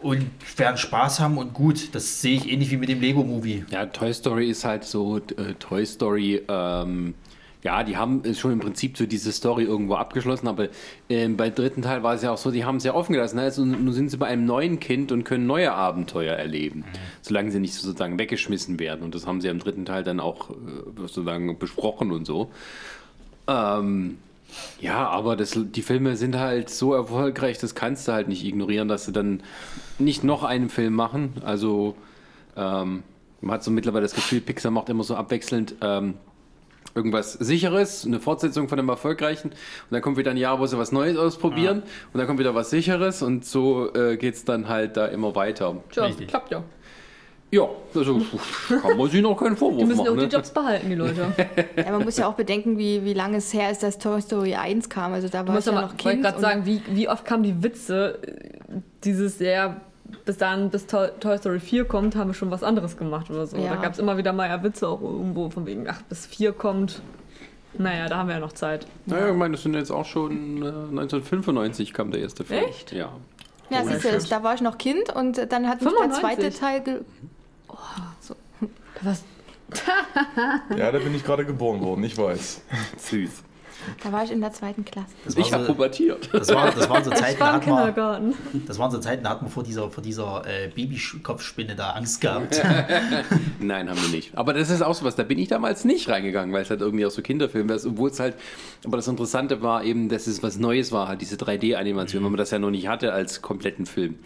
und 0.00 0.26
werden 0.56 0.76
Spaß 0.76 1.20
haben 1.20 1.38
und 1.38 1.54
gut. 1.54 1.94
Das 1.94 2.20
sehe 2.20 2.36
ich 2.36 2.50
ähnlich 2.50 2.70
wie 2.70 2.76
mit 2.76 2.88
dem 2.88 3.00
Lego-Movie. 3.00 3.66
Ja, 3.70 3.86
Toy 3.86 4.12
Story 4.12 4.50
ist 4.50 4.64
halt 4.64 4.84
so, 4.84 5.18
äh, 5.18 5.54
Toy 5.58 5.84
Story, 5.86 6.42
ähm, 6.48 7.14
ja, 7.62 7.84
die 7.84 7.96
haben 7.96 8.24
äh, 8.24 8.34
schon 8.34 8.52
im 8.52 8.60
Prinzip 8.60 8.96
so 8.96 9.06
diese 9.06 9.32
Story 9.32 9.64
irgendwo 9.64 9.94
abgeschlossen, 9.94 10.48
aber 10.48 10.68
ähm, 11.08 11.36
beim 11.36 11.54
dritten 11.54 11.82
Teil 11.82 12.02
war 12.02 12.14
es 12.14 12.22
ja 12.22 12.30
auch 12.30 12.38
so, 12.38 12.50
die 12.50 12.64
haben 12.64 12.76
es 12.76 12.84
ja 12.84 12.94
offen 12.94 13.12
gelassen. 13.12 13.38
Also 13.38 13.64
nun 13.64 13.92
sind 13.92 14.10
sie 14.10 14.16
bei 14.16 14.26
einem 14.26 14.46
neuen 14.46 14.80
Kind 14.80 15.12
und 15.12 15.24
können 15.24 15.46
neue 15.46 15.72
Abenteuer 15.72 16.34
erleben, 16.34 16.84
solange 17.20 17.50
sie 17.50 17.60
nicht 17.60 17.74
sozusagen 17.74 18.18
weggeschmissen 18.18 18.78
werden. 18.78 19.02
Und 19.02 19.14
das 19.14 19.26
haben 19.26 19.40
sie 19.40 19.48
im 19.48 19.58
dritten 19.58 19.84
Teil 19.84 20.04
dann 20.04 20.20
auch 20.20 20.50
äh, 20.50 20.54
sozusagen 20.96 21.58
besprochen 21.58 22.12
und 22.12 22.24
so. 22.24 22.50
Ähm, 23.46 24.18
ja, 24.80 25.08
aber 25.08 25.36
das, 25.36 25.56
die 25.56 25.82
Filme 25.82 26.16
sind 26.16 26.36
halt 26.36 26.70
so 26.70 26.94
erfolgreich, 26.94 27.58
das 27.58 27.74
kannst 27.74 28.08
du 28.08 28.12
halt 28.12 28.28
nicht 28.28 28.44
ignorieren, 28.44 28.88
dass 28.88 29.04
sie 29.04 29.12
dann 29.12 29.42
nicht 29.98 30.24
noch 30.24 30.44
einen 30.44 30.70
Film 30.70 30.94
machen. 30.94 31.34
Also 31.44 31.94
ähm, 32.56 33.02
man 33.40 33.54
hat 33.54 33.64
so 33.64 33.70
mittlerweile 33.70 34.02
das 34.02 34.14
Gefühl, 34.14 34.40
Pixar 34.40 34.70
macht 34.70 34.88
immer 34.88 35.04
so 35.04 35.14
abwechselnd 35.14 35.74
ähm, 35.82 36.14
irgendwas 36.94 37.34
Sicheres, 37.34 38.04
eine 38.06 38.20
Fortsetzung 38.20 38.68
von 38.68 38.78
einem 38.78 38.88
erfolgreichen 38.88 39.50
und 39.50 39.56
dann 39.90 40.02
kommt 40.02 40.16
wieder 40.16 40.30
ein 40.32 40.36
Jahr, 40.36 40.58
wo 40.60 40.66
sie 40.66 40.76
was 40.78 40.92
Neues 40.92 41.16
ausprobieren 41.16 41.82
und 42.12 42.18
dann 42.18 42.26
kommt 42.26 42.38
wieder 42.38 42.54
was 42.54 42.70
Sicheres 42.70 43.22
und 43.22 43.44
so 43.44 43.92
äh, 43.94 44.16
geht 44.16 44.34
es 44.34 44.44
dann 44.44 44.68
halt 44.68 44.96
da 44.96 45.06
immer 45.06 45.34
weiter. 45.34 45.76
Tja, 45.92 46.04
Richtig. 46.04 46.28
klappt 46.28 46.50
ja. 46.50 46.62
Ja, 47.52 47.68
also 47.96 48.20
kann 48.80 48.96
man 48.96 49.10
sich 49.10 49.20
noch 49.22 49.34
keinen 49.36 49.56
Vorwurf 49.56 49.78
Die 49.80 49.84
müssen 49.84 49.98
machen. 49.98 50.10
auch 50.10 50.14
die 50.14 50.20
Ne? 50.26 50.28
Jobs 50.32 50.50
behalten, 50.50 50.88
die 50.88 50.94
Leute. 50.94 51.32
Ja, 51.76 51.90
man 51.90 52.04
muss 52.04 52.16
ja 52.16 52.28
auch 52.28 52.34
bedenken, 52.34 52.78
wie, 52.78 53.04
wie 53.04 53.12
lange 53.12 53.38
es 53.38 53.52
her 53.52 53.72
ist, 53.72 53.82
dass 53.82 53.98
Toy 53.98 54.20
Story 54.20 54.54
1 54.54 54.88
kam. 54.88 55.12
Also 55.14 55.26
da 55.26 55.42
Du 55.42 55.48
war 55.48 55.54
musst 55.56 55.66
ich 55.66 55.72
ja 55.74 55.80
mal, 55.80 55.86
noch 55.86 55.90
wollte 55.94 56.08
Kind. 56.10 56.22
gerade 56.22 56.36
und- 56.36 56.42
sagen, 56.42 56.64
wie, 56.66 56.80
wie 56.90 57.08
oft 57.08 57.24
kamen 57.24 57.42
die 57.42 57.60
Witze, 57.60 58.20
dieses 59.02 59.40
ja, 59.40 59.80
bis 60.24 60.36
dann, 60.36 60.70
bis 60.70 60.86
Toy, 60.86 61.08
Toy 61.20 61.38
Story 61.38 61.60
4 61.60 61.84
kommt, 61.84 62.16
haben 62.16 62.30
wir 62.30 62.34
schon 62.34 62.50
was 62.50 62.62
anderes 62.62 62.96
gemacht 62.96 63.30
oder 63.30 63.46
so. 63.46 63.56
Ja. 63.56 63.74
Da 63.74 63.82
gab 63.82 63.92
es 63.92 63.98
immer 63.98 64.16
wieder 64.16 64.32
mal 64.32 64.48
ja 64.48 64.62
Witze 64.62 64.88
auch 64.88 65.00
irgendwo 65.00 65.50
von 65.50 65.66
wegen, 65.66 65.88
ach, 65.88 66.02
bis 66.02 66.26
4 66.26 66.52
kommt. 66.52 67.02
Naja, 67.78 68.08
da 68.08 68.16
haben 68.18 68.28
wir 68.28 68.34
ja 68.34 68.40
noch 68.40 68.52
Zeit. 68.52 68.86
Naja, 69.06 69.30
ich 69.30 69.36
meine, 69.36 69.52
das 69.52 69.62
sind 69.62 69.74
jetzt 69.74 69.90
auch 69.90 70.04
schon 70.04 70.62
äh, 70.62 70.66
1995 70.66 71.92
kam 71.92 72.10
der 72.10 72.20
erste 72.20 72.44
Film. 72.44 72.64
Echt? 72.64 72.92
Ja. 72.92 73.12
Ja, 73.70 73.84
siehst 73.84 74.04
du, 74.04 74.28
da 74.28 74.42
war 74.42 74.54
ich 74.54 74.60
noch 74.60 74.78
Kind 74.78 75.14
und 75.14 75.36
dann 75.52 75.68
hat 75.68 75.80
mich 75.80 75.92
der 75.92 76.10
95? 76.10 76.20
zweite 76.20 76.50
Teil. 76.50 76.80
Ge 76.80 77.00
Was? 79.02 79.24
Ja, 80.76 80.90
da 80.90 80.98
bin 80.98 81.14
ich 81.14 81.24
gerade 81.24 81.46
geboren 81.46 81.80
worden, 81.80 82.02
ich 82.02 82.18
weiß. 82.18 82.62
Süß. 82.96 83.44
Da 84.02 84.12
war 84.12 84.24
ich 84.24 84.30
in 84.30 84.40
der 84.40 84.52
zweiten 84.52 84.84
Klasse. 84.84 85.08
Das 85.24 85.36
war 85.36 85.44
Ich 85.46 85.52
habe 85.52 85.64
so, 85.64 85.72
pubertiert. 85.72 86.28
das 86.32 86.48
war, 86.48 86.70
das 86.70 86.88
waren 86.88 87.04
so 87.04 87.10
Zeiten, 87.14 87.38
da 87.38 87.52
hat 87.54 87.66
man, 87.66 88.34
das 88.66 88.78
waren 88.78 88.90
so 88.90 88.98
Zeiten, 88.98 89.22
da 89.24 89.30
hat 89.30 89.42
man 89.42 89.50
vor 89.50 89.62
dieser, 89.62 89.90
vor 89.90 90.02
dieser 90.02 90.42
äh, 90.46 90.68
Babykopfspinne 90.68 91.74
da 91.74 91.90
Angst 91.90 92.20
gehabt. 92.20 92.60
Nein, 93.60 93.88
haben 93.88 94.00
wir 94.00 94.08
nicht. 94.08 94.36
Aber 94.36 94.52
das 94.52 94.70
ist 94.70 94.82
auch 94.82 94.94
so 94.94 95.04
was, 95.04 95.16
da 95.16 95.22
bin 95.22 95.38
ich 95.38 95.48
damals 95.48 95.84
nicht 95.84 96.08
reingegangen, 96.08 96.54
weil 96.54 96.62
es 96.62 96.70
halt 96.70 96.80
irgendwie 96.80 97.06
auch 97.06 97.10
so 97.10 97.22
Kinderfilm 97.22 97.68
ist, 97.70 97.86
obwohl 97.86 98.10
es 98.10 98.20
halt, 98.20 98.36
aber 98.84 98.96
das 98.96 99.08
Interessante 99.08 99.62
war 99.62 99.84
eben, 99.84 100.08
dass 100.08 100.26
es 100.26 100.42
was 100.42 100.58
Neues 100.58 100.92
war, 100.92 101.08
halt 101.08 101.20
diese 101.20 101.36
3D-Animation, 101.36 102.22
weil 102.22 102.30
man 102.30 102.38
das 102.38 102.50
ja 102.50 102.58
noch 102.58 102.70
nicht 102.70 102.88
hatte 102.88 103.12
als 103.12 103.42
kompletten 103.42 103.86
Film. 103.86 104.18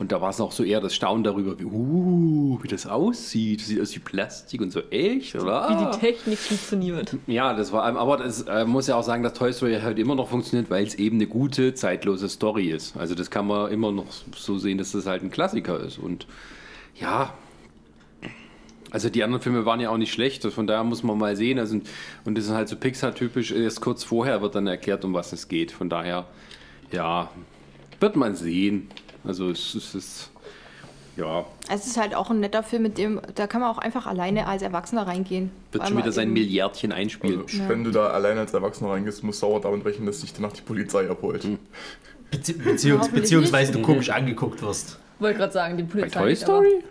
Und 0.00 0.12
da 0.12 0.22
war 0.22 0.30
es 0.30 0.38
noch 0.38 0.50
so 0.50 0.64
eher 0.64 0.80
das 0.80 0.94
Staunen 0.94 1.24
darüber, 1.24 1.60
wie, 1.60 1.66
uh, 1.66 2.58
wie 2.62 2.68
das 2.68 2.86
aussieht. 2.86 3.60
Das 3.60 3.68
sieht 3.68 3.82
aus 3.82 3.94
wie 3.94 3.98
Plastik 3.98 4.62
und 4.62 4.72
so 4.72 4.80
echt, 4.90 5.34
oder? 5.34 5.68
Wie 5.68 5.92
die 5.92 6.00
Technik 6.00 6.38
funktioniert. 6.38 7.16
Ja, 7.26 7.52
das 7.52 7.70
war, 7.70 7.84
aber 7.84 8.16
das 8.16 8.40
äh, 8.48 8.64
muss 8.64 8.86
ja 8.86 8.96
auch 8.96 9.02
sagen, 9.02 9.22
dass 9.22 9.34
Toy 9.34 9.52
Story 9.52 9.78
halt 9.82 9.98
immer 9.98 10.14
noch 10.14 10.30
funktioniert, 10.30 10.70
weil 10.70 10.86
es 10.86 10.94
eben 10.94 11.16
eine 11.16 11.26
gute, 11.26 11.74
zeitlose 11.74 12.30
Story 12.30 12.70
ist. 12.70 12.96
Also 12.96 13.14
das 13.14 13.30
kann 13.30 13.46
man 13.46 13.70
immer 13.70 13.92
noch 13.92 14.06
so 14.34 14.56
sehen, 14.56 14.78
dass 14.78 14.92
das 14.92 15.04
halt 15.04 15.22
ein 15.22 15.30
Klassiker 15.30 15.78
ist. 15.78 15.98
Und 15.98 16.26
ja, 16.98 17.34
also 18.90 19.10
die 19.10 19.22
anderen 19.22 19.42
Filme 19.42 19.66
waren 19.66 19.80
ja 19.80 19.90
auch 19.90 19.98
nicht 19.98 20.14
schlecht, 20.14 20.46
von 20.46 20.66
daher 20.66 20.82
muss 20.82 21.02
man 21.02 21.18
mal 21.18 21.36
sehen. 21.36 21.58
Also, 21.58 21.78
und 22.24 22.38
das 22.38 22.46
ist 22.46 22.52
halt 22.52 22.70
so 22.70 22.76
Pixar-typisch, 22.76 23.52
erst 23.52 23.82
kurz 23.82 24.02
vorher 24.02 24.40
wird 24.40 24.54
dann 24.54 24.66
erklärt, 24.66 25.04
um 25.04 25.12
was 25.12 25.34
es 25.34 25.46
geht. 25.46 25.72
Von 25.72 25.90
daher, 25.90 26.26
ja, 26.90 27.30
wird 28.00 28.16
man 28.16 28.34
sehen. 28.34 28.88
Also 29.24 29.50
es, 29.50 29.74
es 29.74 29.94
ist, 29.94 30.30
ja, 31.16 31.44
Es 31.68 31.86
ist 31.86 31.96
halt 31.98 32.14
auch 32.14 32.30
ein 32.30 32.40
netter 32.40 32.62
Film, 32.62 32.82
mit 32.84 32.96
dem, 32.98 33.20
da 33.34 33.46
kann 33.46 33.60
man 33.60 33.70
auch 33.70 33.78
einfach 33.78 34.06
alleine 34.06 34.46
als 34.46 34.62
Erwachsener 34.62 35.06
reingehen. 35.06 35.50
wird 35.72 35.86
schon 35.86 35.98
wieder 35.98 36.12
sein 36.12 36.32
Milliardchen 36.32 36.92
einspielen. 36.92 37.42
Also, 37.42 37.68
Wenn 37.68 37.84
du 37.84 37.90
da 37.90 38.06
alleine 38.08 38.40
als 38.40 38.54
Erwachsener 38.54 38.90
reingehst, 38.90 39.22
musst 39.22 39.42
du 39.42 39.46
sauer 39.46 39.60
damit 39.60 39.84
rechnen, 39.84 40.06
dass 40.06 40.20
dich 40.20 40.32
danach 40.32 40.52
die 40.52 40.62
Polizei 40.62 41.08
abholt. 41.10 41.46
Bezieh 42.30 42.52
Beziehungs 42.54 43.08
beziehungsweise 43.08 43.72
du 43.72 43.82
komisch 43.82 44.10
angeguckt 44.10 44.62
wirst. 44.62 44.98
Wollte 45.18 45.38
gerade 45.38 45.52
sagen, 45.52 45.76
die 45.76 45.82
Bei 45.82 46.00
Polizei. 46.00 46.20
Toy 46.20 46.30
nicht, 46.30 46.44
aber- 46.48 46.62
Story? 46.64 46.84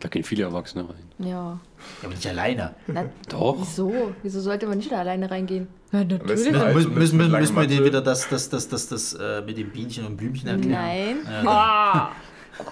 Da 0.00 0.08
gehen 0.08 0.22
viele 0.22 0.44
Erwachsene 0.44 0.84
rein. 0.88 0.96
Ja. 1.18 1.26
Ja, 1.28 1.58
aber 2.04 2.14
nicht 2.14 2.26
alleine. 2.26 2.74
Na, 2.86 3.04
Doch. 3.28 3.56
Wieso? 3.60 4.12
Wieso 4.22 4.40
sollte 4.40 4.66
man 4.66 4.78
nicht 4.78 4.92
da 4.92 4.98
alleine 4.98 5.30
reingehen? 5.30 5.66
Ja, 5.92 6.04
besten 6.04 6.26
natürlich. 6.26 6.54
halt- 6.56 6.74
Müssen, 6.74 6.94
müssen, 6.94 7.16
müssen, 7.16 7.30
langen 7.32 7.42
müssen 7.42 7.56
wir 7.56 7.66
dir 7.66 7.84
wieder 7.84 8.00
das, 8.00 8.28
das, 8.28 8.48
das, 8.48 8.68
das, 8.68 8.88
das 8.88 9.14
äh, 9.14 9.42
mit 9.42 9.58
dem 9.58 9.70
Bienchen 9.70 10.06
und 10.06 10.16
Blümchen 10.16 10.48
erklären? 10.48 11.16
Nein, 11.26 11.46
Ah, 11.46 12.10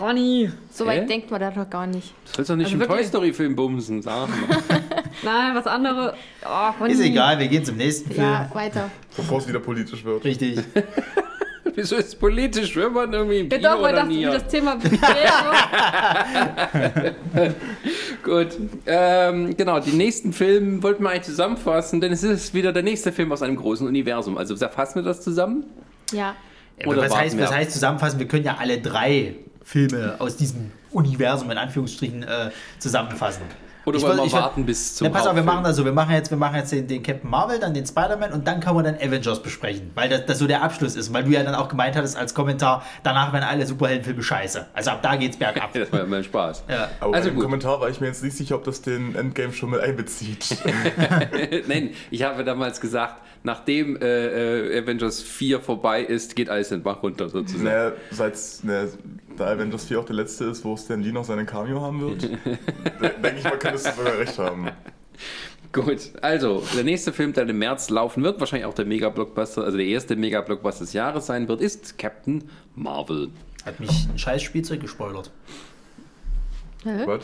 Ronny. 0.01 0.51
so 0.71 0.85
weit 0.87 1.03
Hä? 1.03 1.07
denkt 1.07 1.31
man 1.31 1.41
da 1.41 1.51
doch 1.51 1.69
gar 1.71 1.87
nicht. 1.87 2.13
Du 2.27 2.33
sollst 2.35 2.51
doch 2.51 2.57
nicht 2.57 2.67
Also 2.73 2.79
einen 2.79 2.89
Toy? 2.89 3.05
Story-Film 3.05 3.57
bumsen, 3.57 4.03
sag 4.03 4.29
mal. 4.29 4.37
Nein, 5.25 5.55
was 5.55 5.67
andere. 5.67 6.15
Oh, 6.45 6.71
Ronny. 6.81 6.93
Ist 6.93 7.01
egal, 7.01 7.39
wir 7.39 7.49
gehen 7.49 7.65
zum 7.65 7.77
nächsten 7.77 8.11
Film. 8.11 8.23
Ja, 8.27 8.51
weiter. 8.53 8.91
Bevor 9.17 9.39
es 9.39 9.49
wieder 9.49 9.61
politisch 9.61 10.05
wird. 10.05 10.25
Richtig. 10.25 10.61
Wieso 11.77 11.97
ist 11.97 12.09
es 12.09 12.15
politisch, 12.17 12.75
wenn 12.75 12.93
man 12.93 13.13
irgendwie 13.13 13.41
im 13.41 13.51
Ja, 13.51 13.59
doch, 13.59 13.83
weil 13.83 13.93
oder 13.93 14.05
nie 14.05 14.25
das 14.25 14.49
Thema. 14.49 14.77
Gut, 18.23 18.49
ähm, 18.87 19.55
genau, 19.55 19.79
die 19.81 19.91
nächsten 19.91 20.33
Filme 20.33 20.83
wollten 20.83 21.03
wir 21.03 21.11
eigentlich 21.11 21.25
zusammenfassen, 21.25 22.01
denn 22.01 22.13
es 22.13 22.23
ist 22.23 22.55
wieder 22.55 22.73
der 22.73 22.83
nächste 22.83 23.13
Film 23.13 23.31
aus 23.31 23.43
einem 23.43 23.57
großen 23.57 23.87
Universum. 23.87 24.39
Also 24.39 24.57
fassen 24.57 24.95
wir 24.97 25.03
das 25.03 25.21
zusammen? 25.21 25.65
Ja. 26.13 26.35
Oder 26.87 27.03
was, 27.03 27.15
heißt, 27.15 27.39
was 27.39 27.53
heißt 27.53 27.73
zusammenfassen? 27.73 28.19
Wir 28.19 28.29
können 28.29 28.45
ja 28.45 28.57
alle 28.59 28.79
drei 28.79 29.35
Filme 29.63 30.17
aus 30.19 30.39
diesem 30.39 30.73
Universum 30.93 31.51
in 31.51 31.59
Anführungsstrichen 31.59 32.23
äh, 32.23 32.51
zusammenfassen. 32.79 33.43
Oder 33.87 33.99
Ich 33.99 34.03
wollen 34.03 34.19
wir 34.19 34.33
warten 34.33 34.67
bis 34.67 34.97
zum 34.97 35.07
Ja, 35.07 35.13
pass 35.13 35.27
auf, 35.27 35.37
wir 35.37 35.45
machen 35.45 35.63
das 35.63 35.77
so. 35.77 35.85
Wir 35.85 35.93
machen 35.93 36.13
jetzt, 36.13 36.31
wir 36.31 36.37
machen 36.37 36.57
jetzt 36.57 36.73
den, 36.73 36.89
den 36.89 37.03
Captain 37.03 37.31
Marvel, 37.31 37.61
dann 37.61 37.73
den 37.73 37.87
Spider-Man 37.87 38.33
und 38.33 38.47
dann 38.47 38.59
können 38.61 38.77
wir 38.77 38.83
dann 38.83 38.97
Avengers 38.97 39.41
besprechen. 39.41 39.93
Weil 39.95 40.09
das, 40.09 40.27
das 40.27 40.39
so 40.41 40.47
der 40.49 40.63
Abschluss 40.63 40.97
ist. 40.97 41.13
Weil 41.13 41.23
du 41.25 41.31
ja 41.31 41.45
dann 41.45 41.55
auch 41.55 41.69
gemeint 41.69 41.95
hattest 41.97 42.17
als 42.17 42.35
Kommentar, 42.35 42.83
danach 43.05 43.33
werden 43.33 43.45
alle 43.45 43.65
Superheldenfilme 43.65 44.23
scheiße. 44.23 44.67
Also 44.75 44.91
ab 44.91 45.03
da 45.03 45.15
geht's 45.17 45.37
bergab. 45.37 45.71
Das 45.77 45.93
war 45.93 46.05
mein 46.07 46.25
Spaß. 46.25 46.65
ja. 46.69 46.89
Aber 47.01 47.15
Also 47.15 47.31
gut. 47.31 47.45
Kommentar 47.45 47.81
war 47.81 47.89
ich 47.89 48.01
mir 48.01 48.09
jetzt 48.09 48.25
nicht 48.25 48.37
sicher, 48.37 48.57
ob 48.57 48.65
das 48.65 48.83
den 48.83 49.15
Endgame 49.15 49.53
schon 49.53 49.71
mit 49.71 49.81
einbezieht. 49.81 50.57
Nein, 51.69 51.91
ich 52.11 52.23
habe 52.25 52.43
damals 52.45 52.81
gesagt, 52.81 53.23
nachdem 53.47 53.97
äh, 53.97 54.67
äh, 54.77 54.83
Avengers 54.83 55.23
4 55.23 55.61
vorbei 55.61 56.03
ist, 56.03 56.37
geht 56.37 56.51
alles 56.51 56.69
den 56.69 56.83
Bach 56.83 57.03
runter 57.03 57.29
sozusagen. 57.31 57.65
naja, 57.65 57.93
seit 58.11 58.37
naja, 58.65 58.89
da 59.39 59.47
Avengers 59.47 59.87
4 59.87 60.01
auch 60.01 60.05
der 60.05 60.17
letzte 60.17 60.45
ist, 60.45 60.65
wo 60.65 60.77
Stan 60.77 61.01
Lee 61.01 61.13
noch 61.13 61.25
seinen 61.25 61.47
Cameo 61.47 61.81
haben 61.81 62.01
wird, 62.03 62.23
de- 62.25 62.29
denke 63.23 63.39
ich 63.39 63.45
mal, 63.45 63.59
könntest 63.59 63.87
du 63.87 63.93
sogar 63.93 64.19
recht 64.19 64.39
haben. 64.39 64.69
Gut, 65.73 66.11
also 66.23 66.63
der 66.77 66.85
nächste 66.85 67.13
Film, 67.13 67.33
der 67.33 67.49
im 67.49 67.59
März 67.59 67.91
laufen 67.91 68.23
wird, 68.23 68.41
wahrscheinlich 68.41 68.67
auch 68.67 68.75
der 68.75 68.85
Mega-Blockbuster, 68.87 69.63
also 69.65 69.77
der 69.77 69.87
erste 69.87 70.17
Mega-Blockbuster 70.17 70.85
des 70.85 70.93
Jahres 70.93 71.27
sein 71.27 71.49
wird, 71.49 71.61
ist 71.61 71.99
Captain 71.99 72.45
Marvel. 72.75 73.31
Hat 73.65 73.79
mich 73.81 73.91
ein 74.11 74.19
scheiß 74.19 74.43
Spielzeug 74.43 74.81
gespoilert. 74.81 75.31
Was? 77.07 77.23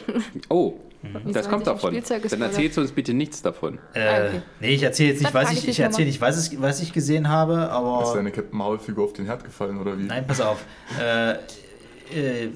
Oh, 0.49 0.75
Wieso 1.03 1.33
das 1.33 1.47
hat 1.47 1.53
kommt 1.53 1.67
davon. 1.67 1.95
Dann 2.31 2.43
erzählst 2.43 2.77
du 2.77 2.81
uns 2.81 2.93
bitte 2.93 3.13
nichts 3.13 3.43
davon. 3.43 3.79
Äh, 3.95 4.01
Ah, 4.01 4.27
okay. 4.29 4.43
Nee, 4.61 4.69
ich 4.75 4.83
erzähle 4.83 5.11
jetzt 5.11 5.23
nicht, 5.23 5.35
was 5.35 5.51
ich, 5.51 5.59
ich 5.65 5.69
ich 5.71 5.81
erzähle 5.81 6.07
nicht, 6.07 6.21
was, 6.21 6.53
ich, 6.53 6.61
was 6.63 6.81
ich 6.81 6.93
gesehen 6.93 7.29
habe, 7.29 7.55
Ist 7.55 7.59
aber. 7.71 8.13
deine 8.15 8.31
Captain 8.31 8.57
Marvel-Figur 8.57 9.05
auf 9.07 9.13
den 9.13 9.27
Herd 9.27 9.45
gefallen 9.45 9.79
oder 9.81 9.99
wie? 9.99 10.05
Nein, 10.05 10.25
pass 10.27 10.41
auf. 10.41 10.65
Äh, 11.01 11.33
äh, 11.33 12.51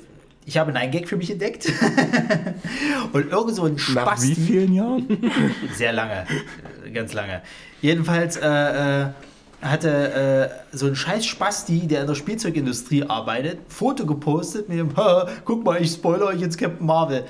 ich 0.44 0.58
habe 0.58 0.72
einen 0.72 0.92
Gag 0.92 1.08
für 1.08 1.16
mich 1.16 1.28
entdeckt. 1.30 1.66
und 3.12 3.32
irgend 3.32 3.54
so 3.56 3.64
ein 3.64 3.72
Nach 3.74 3.80
Spasti. 3.80 4.28
wie 4.28 4.34
vielen 4.34 4.72
Jahren? 4.74 5.18
Sehr 5.74 5.92
lange, 5.92 6.24
äh, 6.84 6.90
ganz 6.90 7.12
lange. 7.14 7.42
Jedenfalls 7.82 8.36
äh, 8.36 9.02
äh, 9.02 9.06
hatte 9.70 10.52
äh, 10.72 10.76
so 10.76 10.86
ein 10.86 10.96
scheiß 10.96 11.24
Spasti, 11.26 11.86
der 11.86 12.02
in 12.02 12.06
der 12.06 12.14
Spielzeugindustrie 12.14 13.04
arbeitet, 13.04 13.58
Foto 13.68 14.04
gepostet 14.06 14.68
mit 14.68 14.78
dem, 14.78 14.96
"Ha, 14.96 15.28
guck 15.44 15.64
mal, 15.64 15.80
ich 15.80 15.90
spoilere 15.92 16.28
euch 16.28 16.40
jetzt 16.40 16.58
Captain 16.58 16.86
Marvel. 16.86 17.24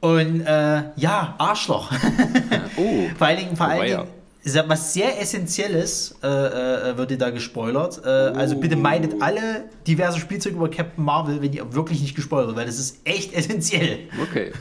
Und 0.00 0.40
äh, 0.42 0.82
ja, 0.96 1.34
Arschloch. 1.38 1.90
Oh. 2.76 3.04
vor 3.18 3.26
allen 3.26 3.38
Dingen, 3.38 3.56
vor 3.56 3.66
allen 3.66 3.86
ja. 3.88 3.98
Dingen 3.98 4.10
sehr- 4.42 4.68
was 4.68 4.92
sehr 4.94 5.20
Essentielles 5.20 6.16
äh, 6.22 6.26
äh, 6.26 6.96
wird 6.96 7.10
dir 7.10 7.18
da 7.18 7.30
gespoilert. 7.30 8.00
Äh, 8.04 8.08
Also 8.08 8.56
bitte 8.58 8.74
meidet 8.76 9.20
alle 9.22 9.64
diverse 9.86 10.18
Spielzeuge 10.18 10.56
über 10.56 10.70
Captain 10.70 11.04
Marvel, 11.04 11.42
wenn 11.42 11.52
ihr 11.52 11.72
wirklich 11.74 12.00
nicht 12.00 12.16
gespoilert 12.16 12.48
wird, 12.48 12.56
weil 12.56 12.66
das 12.66 12.78
ist 12.78 13.00
echt 13.04 13.32
essentiell. 13.36 13.98
Okay. 14.22 14.52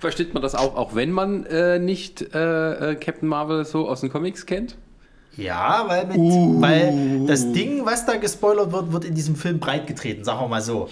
Versteht 0.00 0.34
man 0.34 0.42
das 0.42 0.54
auch, 0.54 0.76
auch 0.76 0.94
wenn 0.94 1.12
man 1.12 1.46
äh, 1.46 1.78
nicht 1.78 2.34
äh, 2.34 2.90
äh, 2.90 2.94
Captain 2.96 3.28
Marvel 3.28 3.64
so 3.64 3.88
aus 3.88 4.00
den 4.02 4.10
Comics 4.10 4.44
kennt? 4.46 4.76
Ja, 5.36 5.84
weil, 5.86 6.06
mit, 6.06 6.16
weil 6.60 7.26
das 7.26 7.52
Ding, 7.52 7.86
was 7.86 8.04
da 8.04 8.16
gespoilert 8.16 8.72
wird, 8.72 8.92
wird 8.92 9.04
in 9.04 9.14
diesem 9.14 9.36
Film 9.36 9.58
breitgetreten, 9.60 10.24
sagen 10.24 10.40
wir 10.40 10.48
mal 10.48 10.62
so. 10.62 10.88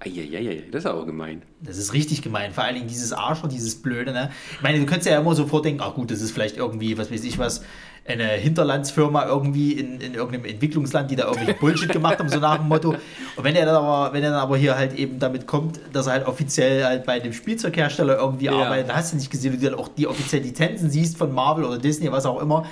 Eieiei, 0.00 0.62
das 0.70 0.84
ist 0.84 0.86
aber 0.86 1.04
gemein. 1.06 1.42
Das 1.60 1.76
ist 1.76 1.92
richtig 1.92 2.22
gemein. 2.22 2.52
Vor 2.52 2.62
allen 2.62 2.76
Dingen 2.76 2.86
dieses 2.86 3.12
Arschloch, 3.12 3.48
dieses 3.48 3.82
Blöde, 3.82 4.12
ne? 4.12 4.30
Ich 4.52 4.62
meine, 4.62 4.78
du 4.78 4.86
könntest 4.86 5.08
ja 5.10 5.18
immer 5.18 5.34
so 5.34 5.46
vordenken, 5.46 5.82
ach 5.84 5.94
gut, 5.94 6.12
das 6.12 6.20
ist 6.20 6.30
vielleicht 6.30 6.56
irgendwie, 6.56 6.96
was 6.96 7.10
weiß 7.10 7.24
ich 7.24 7.36
was, 7.38 7.62
eine 8.06 8.24
Hinterlandsfirma 8.28 9.26
irgendwie 9.26 9.72
in, 9.72 10.00
in 10.00 10.14
irgendeinem 10.14 10.44
Entwicklungsland, 10.44 11.10
die 11.10 11.16
da 11.16 11.26
irgendwie 11.26 11.52
Bullshit 11.60 11.90
gemacht 11.92 12.20
haben, 12.20 12.28
so 12.28 12.38
nach 12.38 12.58
dem 12.58 12.68
Motto. 12.68 12.90
Und 13.36 13.44
wenn 13.44 13.56
er 13.56 13.66
dann 13.66 13.74
aber, 13.74 14.12
wenn 14.14 14.22
er 14.22 14.30
dann 14.30 14.38
aber 14.40 14.56
hier 14.56 14.76
halt 14.76 14.94
eben 14.94 15.18
damit 15.18 15.48
kommt, 15.48 15.80
dass 15.92 16.06
er 16.06 16.12
halt 16.12 16.26
offiziell 16.28 16.84
halt 16.84 17.04
bei 17.04 17.18
dem 17.18 17.32
Spielzeughersteller 17.32 18.18
irgendwie 18.18 18.46
Ja. 18.46 18.52
arbeitet, 18.52 18.90
dann 18.90 18.96
hast 18.96 19.12
du 19.12 19.16
nicht 19.16 19.30
gesehen, 19.32 19.52
wie 19.52 19.56
du 19.58 19.68
dann 19.70 19.78
auch 19.78 19.88
die 19.88 20.06
offiziellen 20.06 20.46
Lizenzen 20.46 20.90
siehst 20.90 21.18
von 21.18 21.32
Marvel 21.34 21.64
oder 21.64 21.78
Disney, 21.78 22.10
was 22.12 22.24
auch 22.24 22.40
immer, 22.40 22.66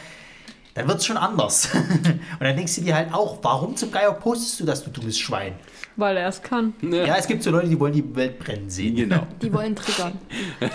dann 0.76 0.86
wird 0.88 0.98
es 0.98 1.06
schon 1.06 1.16
anders. 1.16 1.70
Und 1.74 2.20
dann 2.40 2.54
denkst 2.54 2.76
du 2.76 2.82
dir 2.82 2.94
halt 2.94 3.12
auch, 3.12 3.38
warum 3.42 3.74
zum 3.76 3.90
Geier 3.90 4.12
postest 4.12 4.60
du 4.60 4.64
das, 4.64 4.84
du 4.84 4.90
dummes 4.90 5.18
Schwein? 5.18 5.54
Weil 5.96 6.18
er 6.18 6.28
es 6.28 6.42
kann. 6.42 6.74
Ja, 6.82 7.16
es 7.16 7.26
gibt 7.26 7.42
so 7.42 7.50
Leute, 7.50 7.68
die 7.68 7.80
wollen 7.80 7.94
die 7.94 8.14
Welt 8.14 8.38
brennen 8.38 8.68
sehen. 8.68 8.94
Genau. 8.94 9.26
Die 9.42 9.52
wollen 9.52 9.74
triggern. 9.74 10.12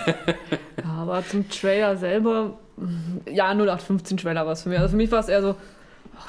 Ja, 0.83 0.89
aber 0.89 1.23
zum 1.27 1.47
Trailer 1.47 1.95
selber, 1.95 2.57
ja, 3.31 3.51
0815 3.51 4.17
Trailer 4.17 4.47
war 4.47 4.53
es 4.53 4.63
für 4.63 4.69
mich. 4.69 4.79
Also 4.79 4.91
für 4.91 4.97
mich 4.97 5.11
war 5.11 5.19
es 5.19 5.27
eher 5.27 5.43
so, 5.43 5.55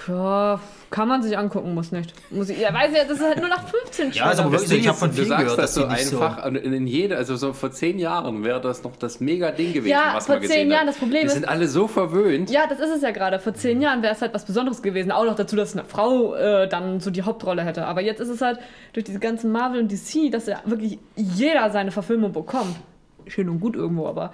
ja, 0.08 0.60
kann 0.90 1.08
man 1.08 1.22
sich 1.22 1.36
angucken, 1.38 1.74
muss 1.74 1.90
nicht. 1.92 2.12
Muss 2.30 2.48
ich, 2.50 2.58
ja, 2.58 2.72
weiß 2.72 2.90
ja, 2.94 3.04
das 3.04 3.18
ist 3.18 3.24
halt 3.24 3.38
0815 3.38 4.10
Trailer. 4.12 4.26
Ja, 4.26 4.30
ist 4.32 4.38
aber 4.40 4.52
wirklich 4.52 4.72
ich 4.80 4.88
habe 4.88 4.98
von 4.98 5.08
du 5.10 5.14
vielen 5.16 5.28
sagst 5.28 5.42
gehört, 5.44 5.58
das 5.58 5.74
dass 5.74 5.82
so 5.82 5.86
nicht 5.88 6.06
so... 6.06 6.20
einfach 6.20 6.46
in, 6.46 6.56
in 6.56 6.86
jeder, 6.86 7.16
also 7.16 7.36
so 7.36 7.52
vor 7.52 7.70
zehn 7.70 7.98
Jahren 7.98 8.44
wäre 8.44 8.60
das 8.60 8.82
noch 8.84 8.96
das 8.96 9.20
mega 9.20 9.50
Ding 9.50 9.72
gewesen, 9.72 9.90
Ja, 9.90 10.12
was 10.14 10.26
vor 10.26 10.34
man 10.36 10.42
gesehen 10.42 10.56
zehn 10.62 10.70
Jahren, 10.70 10.80
hat. 10.82 10.88
das 10.88 10.96
Problem 10.98 11.20
Wir 11.22 11.26
ist- 11.26 11.32
sind 11.34 11.48
alle 11.48 11.66
so 11.68 11.88
verwöhnt. 11.88 12.50
Ja, 12.50 12.66
das 12.68 12.78
ist 12.80 12.90
es 12.96 13.02
ja 13.02 13.10
gerade. 13.10 13.38
Vor 13.38 13.54
zehn 13.54 13.80
Jahren 13.80 14.02
wäre 14.02 14.14
es 14.14 14.20
halt 14.20 14.34
was 14.34 14.44
Besonderes 14.44 14.82
gewesen. 14.82 15.12
Auch 15.12 15.24
noch 15.24 15.34
dazu, 15.34 15.56
dass 15.56 15.72
eine 15.74 15.84
Frau 15.86 16.34
äh, 16.34 16.68
dann 16.68 17.00
so 17.00 17.10
die 17.10 17.22
Hauptrolle 17.22 17.62
hätte. 17.64 17.86
Aber 17.86 18.00
jetzt 18.02 18.20
ist 18.20 18.28
es 18.28 18.40
halt 18.42 18.58
durch 18.92 19.04
diese 19.04 19.18
ganzen 19.18 19.50
Marvel 19.52 19.80
und 19.80 19.90
DC, 19.90 20.30
dass 20.30 20.46
ja 20.46 20.60
wirklich 20.66 20.98
jeder 21.16 21.70
seine 21.70 21.90
Verfilmung 21.90 22.32
bekommt. 22.32 22.76
Schön 23.28 23.48
und 23.48 23.60
gut 23.60 23.76
irgendwo, 23.76 24.08
aber 24.08 24.32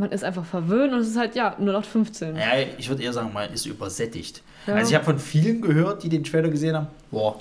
man 0.00 0.10
ist 0.12 0.24
einfach 0.24 0.44
verwöhnt 0.44 0.92
und 0.92 0.98
es 1.00 1.08
ist 1.08 1.16
halt, 1.18 1.34
ja, 1.36 1.54
nur 1.58 1.72
noch 1.72 1.84
15. 1.84 2.34
Ja, 2.36 2.42
ich 2.78 2.88
würde 2.88 3.02
eher 3.02 3.12
sagen, 3.12 3.30
man 3.32 3.52
ist 3.52 3.66
übersättigt. 3.66 4.42
Ja. 4.66 4.74
Also 4.74 4.90
ich 4.90 4.94
habe 4.96 5.04
von 5.04 5.18
vielen 5.18 5.60
gehört, 5.60 6.02
die 6.02 6.08
den 6.08 6.24
Trailer 6.24 6.48
gesehen 6.48 6.74
haben, 6.74 6.88
boah. 7.10 7.36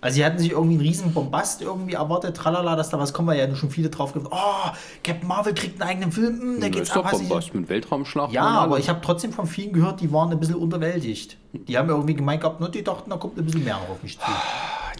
Also 0.00 0.16
sie 0.16 0.24
hatten 0.24 0.38
sich 0.38 0.52
irgendwie 0.52 0.74
einen 0.74 0.82
riesen 0.86 1.12
Bombast 1.12 1.62
irgendwie 1.62 1.94
erwartet, 1.94 2.36
tralala, 2.36 2.76
dass 2.76 2.90
da 2.90 2.98
was 2.98 3.12
kommt, 3.12 3.28
weil 3.28 3.38
ja 3.38 3.52
schon 3.56 3.70
viele 3.70 3.88
drauf 3.88 4.12
gesagt, 4.12 4.30
oh, 4.32 4.70
Captain 5.02 5.26
Marvel 5.26 5.54
kriegt 5.54 5.80
einen 5.80 5.90
eigenen 5.90 6.12
Film, 6.12 6.38
hm, 6.40 6.54
da 6.60 6.66
Das 6.68 6.76
geht's 6.76 6.88
ist 6.90 6.96
doch 6.96 7.04
ab. 7.04 7.10
du- 7.12 7.18
Bombast 7.18 7.54
mit 7.54 7.68
Weltraumschlacht. 7.68 8.32
Ja, 8.32 8.42
aber 8.44 8.78
ich 8.78 8.88
habe 8.88 9.00
trotzdem 9.02 9.32
von 9.32 9.46
vielen 9.46 9.72
gehört, 9.72 10.00
die 10.02 10.12
waren 10.12 10.30
ein 10.30 10.38
bisschen 10.38 10.56
unterwältigt. 10.56 11.38
Die 11.52 11.76
haben 11.76 11.88
irgendwie 11.88 12.14
gemeint 12.14 12.42
gehabt, 12.42 12.60
na, 12.60 12.68
die 12.68 12.84
dachten, 12.84 13.10
da 13.10 13.16
kommt 13.16 13.36
ein 13.38 13.44
bisschen 13.46 13.64
mehr 13.64 13.74
noch 13.74 13.88
auf 13.88 14.02
mich 14.02 14.18
zu. 14.18 14.24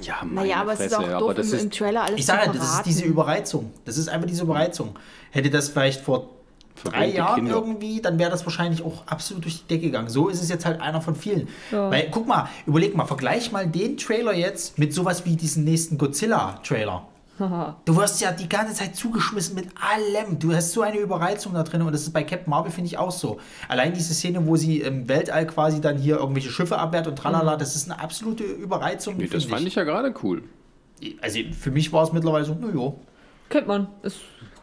Ja, 0.03 0.16
meine 0.24 0.34
Naja, 0.49 0.57
aber 0.62 0.72
es 0.72 0.80
ist 0.80 0.94
Fresse, 0.94 1.16
auch 1.16 1.20
doof, 1.20 1.34
das 1.34 1.53
im, 1.53 1.59
im 1.61 1.66
ist 1.68 1.78
Trailer 1.78 2.03
alles 2.03 2.18
Ich 2.18 2.26
sage, 2.26 2.38
verraten. 2.40 2.59
das 2.59 2.74
ist 2.76 2.86
diese 2.86 3.05
Überreizung. 3.05 3.72
Das 3.84 3.99
ist 3.99 4.09
einfach 4.09 4.26
diese 4.26 4.42
Überreizung. 4.42 4.99
Hätte 5.30 5.51
das 5.51 5.68
vielleicht 5.68 6.01
vor 6.01 6.30
drei 6.85 7.09
Jahren 7.09 7.37
Kinder. 7.37 7.55
irgendwie, 7.55 8.01
dann 8.01 8.18
wäre 8.18 8.31
das 8.31 8.45
wahrscheinlich 8.45 8.83
auch 8.83 9.07
absolut 9.07 9.45
durch 9.45 9.62
die 9.62 9.68
Decke 9.68 9.87
gegangen. 9.87 10.09
So 10.09 10.29
ist 10.29 10.43
es 10.43 10.49
jetzt 10.49 10.64
halt 10.64 10.81
einer 10.81 11.01
von 11.01 11.14
vielen. 11.14 11.49
Ja. 11.72 11.91
Weil, 11.91 12.09
guck 12.11 12.27
mal, 12.27 12.49
überleg 12.66 12.97
mal, 12.97 13.07
vergleich 13.07 13.53
mal 13.53 13.66
den 13.66 13.97
Trailer 13.97 14.35
jetzt 14.35 14.79
mit 14.79 14.93
sowas 14.95 15.24
wie 15.24 15.37
diesen 15.37 15.64
nächsten 15.64 15.99
Godzilla-Trailer. 15.99 17.07
Du 17.85 17.97
wirst 17.97 18.22
ja 18.22 18.33
die 18.33 18.49
ganze 18.49 18.72
Zeit 18.72 18.97
zugeschmissen 18.97 19.55
mit 19.55 19.68
allem. 19.79 20.39
Du 20.39 20.55
hast 20.55 20.72
so 20.72 20.81
eine 20.81 20.99
Überreizung 20.99 21.53
da 21.53 21.64
drin 21.64 21.83
und 21.83 21.93
das 21.93 22.03
ist 22.03 22.12
bei 22.12 22.24
Captain 22.24 22.49
Marvel, 22.49 22.72
finde 22.72 22.89
ich, 22.89 22.97
auch 22.97 23.11
so. 23.11 23.39
Allein 23.68 23.93
diese 23.93 24.14
Szene, 24.14 24.47
wo 24.47 24.57
sie 24.57 24.81
im 24.81 25.07
Weltall 25.07 25.47
quasi 25.47 25.83
dann 25.83 25.99
hier 25.99 26.16
irgendwelche 26.16 26.49
Schiffe 26.51 26.79
abwehrt 26.79 27.07
und 27.07 27.16
tralala, 27.16 27.57
das 27.57 27.77
ist 27.77 27.91
eine 27.91 28.01
absolute 28.01 28.43
Überreizung. 28.43 29.18
Nee, 29.18 29.27
das 29.27 29.45
fand 29.45 29.66
ich 29.66 29.74
ja 29.74 29.85
gerade 29.85 30.14
cool. 30.22 30.45
Also 31.20 31.41
für 31.53 31.70
mich 31.70 31.93
war 31.93 32.05
es 32.05 32.12
mittlerweile 32.12 32.47
so, 32.47 32.55
naja. 32.55 32.95
Kennt 33.51 33.66
man. 33.66 33.89
Ist, 34.03 34.16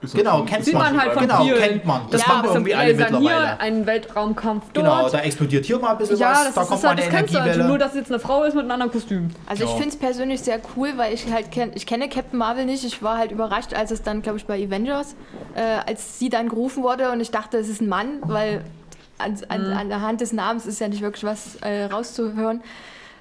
Ist 0.04 0.14
Genau, 0.16 0.44
kennt 0.44 0.66
sieht 0.66 0.74
man 0.74 1.00
halt 1.00 1.14
von 1.14 1.22
Genau, 1.24 1.44
vielen. 1.44 1.58
kennt 1.62 1.86
man. 1.86 2.02
Das 2.12 2.22
ja, 2.22 2.28
machen 2.28 2.38
ein 2.38 2.42
bisschen 2.44 2.56
irgendwie 2.58 2.76
alle 2.76 2.94
mittlerweile. 2.94 3.42
Hier, 3.48 3.62
ein 3.62 3.86
Weltraumkampf 3.86 4.64
dort. 4.74 4.86
Genau, 4.86 5.10
da 5.10 5.20
explodiert 5.20 5.66
hier 5.66 5.80
mal 5.80 5.92
ein 5.92 5.98
bisschen 5.98 6.18
ja, 6.18 6.32
was, 6.32 6.44
das, 6.46 6.54
da 6.56 6.62
ist, 6.62 6.68
kommt 6.70 6.84
halt, 6.84 6.84
mal 6.84 6.96
das 6.98 7.06
eine 7.08 7.18
kennst 7.18 7.34
du 7.34 7.38
halt. 7.40 7.48
Energiewelle. 7.48 7.70
Nur, 7.70 7.78
dass 7.78 7.90
es 7.92 7.96
jetzt 7.98 8.12
eine 8.12 8.20
Frau 8.20 8.44
ist 8.44 8.54
mit 8.54 8.64
einem 8.64 8.72
anderen 8.72 8.92
Kostüm. 8.92 9.30
Also 9.46 9.64
ich 9.64 9.70
Ja. 9.70 9.76
finde 9.78 9.90
es 9.90 9.96
persönlich 9.98 10.42
sehr 10.42 10.60
cool, 10.76 10.90
weil 10.98 11.14
ich 11.14 11.32
halt 11.32 11.52
kenn, 11.52 11.72
ich 11.74 11.86
kenne 11.86 12.10
Captain 12.10 12.38
Marvel 12.38 12.66
nicht. 12.66 12.84
Ich 12.84 13.02
war 13.02 13.18
halt 13.18 13.32
überrascht, 13.32 13.74
als 13.74 13.92
es 13.92 14.04
dann, 14.04 14.22
glaube 14.22 14.38
ich, 14.38 14.46
bei 14.46 14.62
Avengers, 14.62 15.16
äh, 15.56 15.62
als 15.88 16.20
sie 16.20 16.30
dann 16.30 16.50
gerufen 16.50 16.84
wurde 16.84 17.12
und 17.12 17.22
ich 17.22 17.32
dachte, 17.32 17.58
es 17.58 17.70
ist 17.70 17.82
ein 17.82 17.88
Mann, 17.90 18.20
weil 18.24 18.62
an, 19.20 19.38
an, 19.48 19.68
Mhm. 19.72 19.78
an 19.78 19.90
der 19.90 20.02
Hand 20.02 20.20
des 20.22 20.34
Namens 20.34 20.66
ist 20.66 20.82
ja 20.82 20.90
nicht 20.90 21.02
wirklich 21.02 21.24
was 21.24 21.56
äh, 21.62 21.86
rauszuhören. 21.86 22.62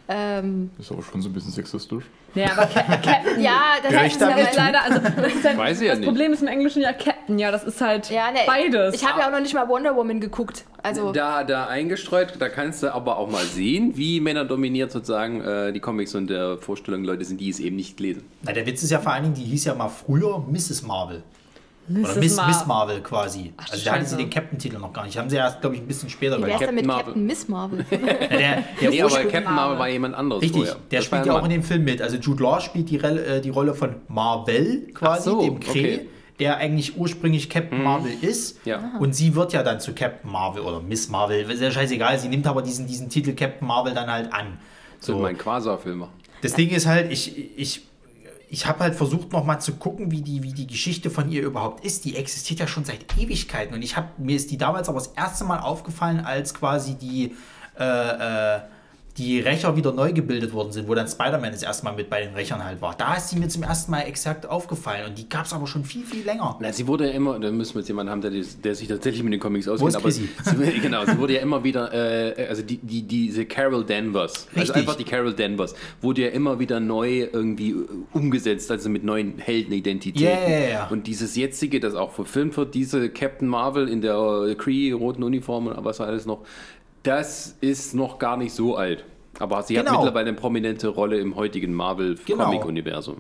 Ähm, 0.09 0.71
Ist 0.79 0.91
aber 0.91 1.03
schon 1.03 1.23
so 1.23 1.29
ein 1.29 1.33
bisschen 1.33 1.53
sexistisch. 1.53 2.05
Ja, 2.35 2.53
aber 2.53 2.67
Ca- 2.67 2.83
Captain. 2.83 3.41
ja, 3.43 3.61
das 3.83 3.93
ist 4.13 4.21
Ja, 4.21 4.27
aber 4.29 4.43
leider, 4.57 4.83
also 4.85 4.99
das, 5.01 5.35
ist 5.35 5.45
halt, 5.45 5.59
Weiß 5.59 5.81
ich 5.81 5.87
ja 5.87 5.93
das 5.93 5.99
nicht. 6.01 6.07
Problem 6.09 6.33
ist 6.33 6.41
im 6.43 6.49
Englischen 6.49 6.81
ja 6.83 6.93
Captain, 6.93 7.39
ja, 7.39 7.51
das 7.51 7.65
ist 7.65 7.81
halt 7.81 8.09
ja, 8.11 8.31
ne, 8.31 8.39
beides. 8.47 8.95
Ich 8.95 9.07
habe 9.07 9.21
ja 9.21 9.27
auch 9.27 9.33
noch 9.33 9.41
nicht 9.41 9.53
mal 9.55 9.69
Wonder 9.69 9.95
Woman 9.97 10.19
geguckt. 10.21 10.65
Also 10.83 11.13
Da, 11.13 11.45
da 11.45 11.67
eingestreut, 11.67 12.35
da 12.39 12.49
kannst 12.49 12.83
du 12.83 12.93
aber 12.93 13.19
auch 13.19 13.31
mal 13.31 13.45
sehen, 13.45 13.93
wie 13.97 14.21
Männer 14.21 14.45
dominiert 14.45 14.91
sozusagen 14.91 15.41
äh, 15.43 15.73
die 15.73 15.81
Comics 15.81 16.15
und 16.15 16.29
der 16.29 16.59
Vorstellung 16.59 17.05
Leute 17.05 17.25
sind, 17.25 17.41
die 17.41 17.51
es 17.51 17.61
eben 17.61 17.77
nicht 17.77 18.01
lesen. 18.01 18.25
Na, 18.43 18.53
der 18.53 18.67
Witz 18.67 18.83
ist 18.83 18.91
ja 18.91 18.99
vor 18.99 19.13
allen 19.13 19.25
Dingen, 19.25 19.35
die 19.35 19.45
hieß 19.45 19.67
ja 19.67 19.75
mal 19.75 19.89
früher 19.91 20.39
Mrs. 20.51 20.83
Marvel. 20.83 21.23
Oder 21.91 22.01
Mrs. 22.01 22.17
Miss, 22.17 22.37
Mar- 22.37 22.47
Miss 22.49 22.67
Marvel 22.67 23.01
quasi. 23.03 23.53
Ach, 23.57 23.71
also 23.71 23.85
da 23.85 23.93
hatten 23.93 24.07
sie 24.07 24.17
den 24.17 24.31
Captain-Titel 24.31 24.79
noch 24.79 24.93
gar 24.93 25.05
nicht. 25.05 25.19
Haben 25.19 25.29
sie 25.29 25.37
ja, 25.37 25.51
glaube 25.61 25.75
ich, 25.77 25.83
ein 25.83 25.87
bisschen 25.89 26.09
später 26.09 26.39
bei 26.39 26.49
denn 26.49 26.75
mit 26.75 26.87
Captain 26.87 26.89
Captain 26.89 27.27
Miss 27.27 27.49
Marvel? 27.49 27.85
Ja, 27.91 27.97
der, 28.29 28.65
der 28.81 28.91
Nee, 28.91 29.03
aber 29.03 29.17
Captain 29.25 29.55
Marvel 29.55 29.79
war 29.79 29.89
jemand 29.89 30.15
anderes 30.15 30.43
Richtig, 30.43 30.63
vorher. 30.69 30.77
der 30.91 30.99
Das 31.01 31.07
spielt 31.07 31.27
ja 31.27 31.39
auch 31.39 31.45
in 31.45 31.51
dem 31.51 31.63
Film 31.63 31.85
mit. 31.85 32.01
Also 32.01 32.17
Jude 32.17 32.43
Law 32.43 32.61
spielt 32.61 32.89
die, 32.91 32.97
äh, 32.99 33.41
die 33.41 33.51
Rolle 33.51 33.75
von 33.75 33.97
Marvel 34.09 34.89
quasi, 34.95 35.29
so, 35.31 35.43
dem 35.43 35.59
Kree, 35.61 35.95
okay. 35.97 36.07
der 36.39 36.57
eigentlich 36.59 36.97
ursprünglich 36.97 37.51
Captain 37.51 37.83
Marvel 37.83 38.13
ist. 38.21 38.65
Ja. 38.65 38.93
Und 39.01 39.15
sie 39.15 39.35
wird 39.35 39.53
ja 39.53 39.63
dann 39.63 39.81
zu 39.81 39.93
Captain 39.93 40.31
Marvel 40.31 40.63
oder 40.63 40.81
Miss 40.81 41.09
Marvel, 41.09 41.51
ist 41.51 41.61
ja 41.61 41.71
scheißegal. 41.71 42.19
Sie 42.19 42.29
nimmt 42.29 42.47
aber 42.47 42.63
diesen, 42.63 42.87
diesen 42.87 43.09
Titel 43.09 43.35
Captain 43.35 43.67
Marvel 43.67 43.93
dann 43.93 44.11
halt 44.11 44.33
an. 44.33 44.59
So 45.01 45.15
So. 45.15 45.19
mein 45.19 45.37
Quasar-Filmer. 45.37 46.09
Das 46.43 46.55
Ding 46.55 46.71
ist 46.71 46.87
halt, 46.87 47.13
ich, 47.13 47.59
ich, 47.59 47.87
ich 48.53 48.67
habe 48.67 48.81
halt 48.81 48.95
versucht 48.95 49.33
nochmal 49.33 49.63
zu 49.63 49.77
gucken, 49.77 50.11
wie 50.11 50.21
die, 50.21 50.43
wie 50.43 50.53
die 50.53 50.67
Geschichte 50.67 51.09
von 51.09 51.31
ihr 51.33 51.41
überhaupt 51.41 51.87
ist. 51.87 52.05
Die 52.05 52.17
existiert 52.17 52.61
ja 52.61 52.67
schon 52.67 52.85
seit 52.85 53.17
Ewigkeiten. 53.17 53.75
Und 53.75 53.81
ich 53.81 53.97
habe 53.97 54.09
mir 54.19 54.37
ist 54.37 54.51
die 54.51 54.59
damals 54.59 54.91
aber 54.91 54.99
das 54.99 55.07
erste 55.07 55.45
Mal 55.45 55.61
aufgefallen, 55.61 56.21
als 56.21 56.53
quasi 56.53 56.95
die, 56.95 57.35
äh, 57.81 58.57
äh, 58.57 58.61
die 59.19 59.41
Rächer 59.41 59.77
wieder 59.77 59.93
neu 59.93 60.13
gebildet 60.13 60.55
worden 60.55 60.73
sind, 60.73 60.89
wo 60.89 60.95
dann 60.95 61.07
Spider-Man 61.07 61.53
das 61.53 61.63
erste 61.63 61.85
Mal 61.85 61.95
mit 61.95 62.09
bei 62.09 62.23
den 62.23 62.35
Rächern 62.35 62.65
halt 62.65 62.81
war. 62.81 62.95
Da 62.95 63.15
ist 63.15 63.29
sie 63.29 63.39
mir 63.39 63.49
zum 63.49 63.63
ersten 63.63 63.91
Mal 63.91 64.03
exakt 64.03 64.47
aufgefallen. 64.47 65.07
Und 65.07 65.19
die 65.19 65.29
gab 65.29 65.45
es 65.45 65.53
aber 65.53 65.67
schon 65.67 65.85
viel, 65.85 66.05
viel 66.05 66.25
länger. 66.25 66.57
Na, 66.61 66.73
sie 66.73 66.87
wurde 66.87 67.09
ja 67.09 67.13
immer, 67.13 67.39
da 67.39 67.51
müssen 67.51 67.75
wir 67.75 67.81
jetzt 67.81 67.89
jemanden 67.89 68.11
haben, 68.11 68.23
der, 68.23 68.31
der 68.31 68.75
sich 68.75 68.89
tatsächlich 68.89 69.23
mit 69.23 69.35
den 69.35 69.41
Comics 69.41 69.69
auskennt. 69.69 69.97
aber 69.97 70.11
sie, 70.11 70.29
genau, 70.81 71.05
sie 71.05 71.19
wurde 71.19 71.35
ja 71.35 71.41
immer 71.41 71.63
wieder, 71.63 71.93
äh, 71.93 72.47
also 72.47 72.63
die, 72.63 72.79
die, 72.79 73.03
diese 73.03 73.45
Carol 73.45 73.85
Danvers, 73.85 74.47
also 74.49 74.61
Richtig. 74.61 74.77
einfach 74.77 74.95
die 74.95 75.05
Carol 75.05 75.35
Danvers, 75.35 75.75
wurde 76.01 76.23
ja 76.23 76.29
immer 76.29 76.59
wieder 76.59 76.81
neu 76.81 77.29
irgendwie 77.31 77.71
äh, 77.71 77.87
umgesetzt, 78.15 78.71
also 78.71 78.89
mit 78.89 79.05
neuen 79.05 79.39
Heldenidentitäten. 79.39 80.71
Ja. 80.71 80.89
Und 80.89 81.07
dieses 81.07 81.37
jetzige, 81.37 81.81
das 81.81 81.95
auch 81.95 82.13
verfilmt 82.13 82.57
wird, 82.57 82.75
diese 82.75 83.11
Captain 83.11 83.47
Marvel 83.47 83.89
in 83.89 84.01
der 84.01 84.17
äh, 84.49 84.55
Kree-roten 84.55 85.23
Uniform 85.23 85.67
und 85.67 85.85
was 85.85 86.01
alles 86.01 86.25
noch, 86.25 86.47
das 87.03 87.57
ist 87.61 87.95
noch 87.95 88.19
gar 88.19 88.37
nicht 88.37 88.55
so 88.55 88.77
alt. 88.77 89.05
Aber 89.39 89.63
sie 89.63 89.79
hat 89.79 89.87
Genau. 89.87 89.99
mittlerweile 89.99 90.29
eine 90.29 90.37
prominente 90.37 90.89
Rolle 90.89 91.19
im 91.19 91.37
heutigen 91.37 91.73
Genau. 91.73 91.85
Marvel-Comic-Universum. 91.85 93.17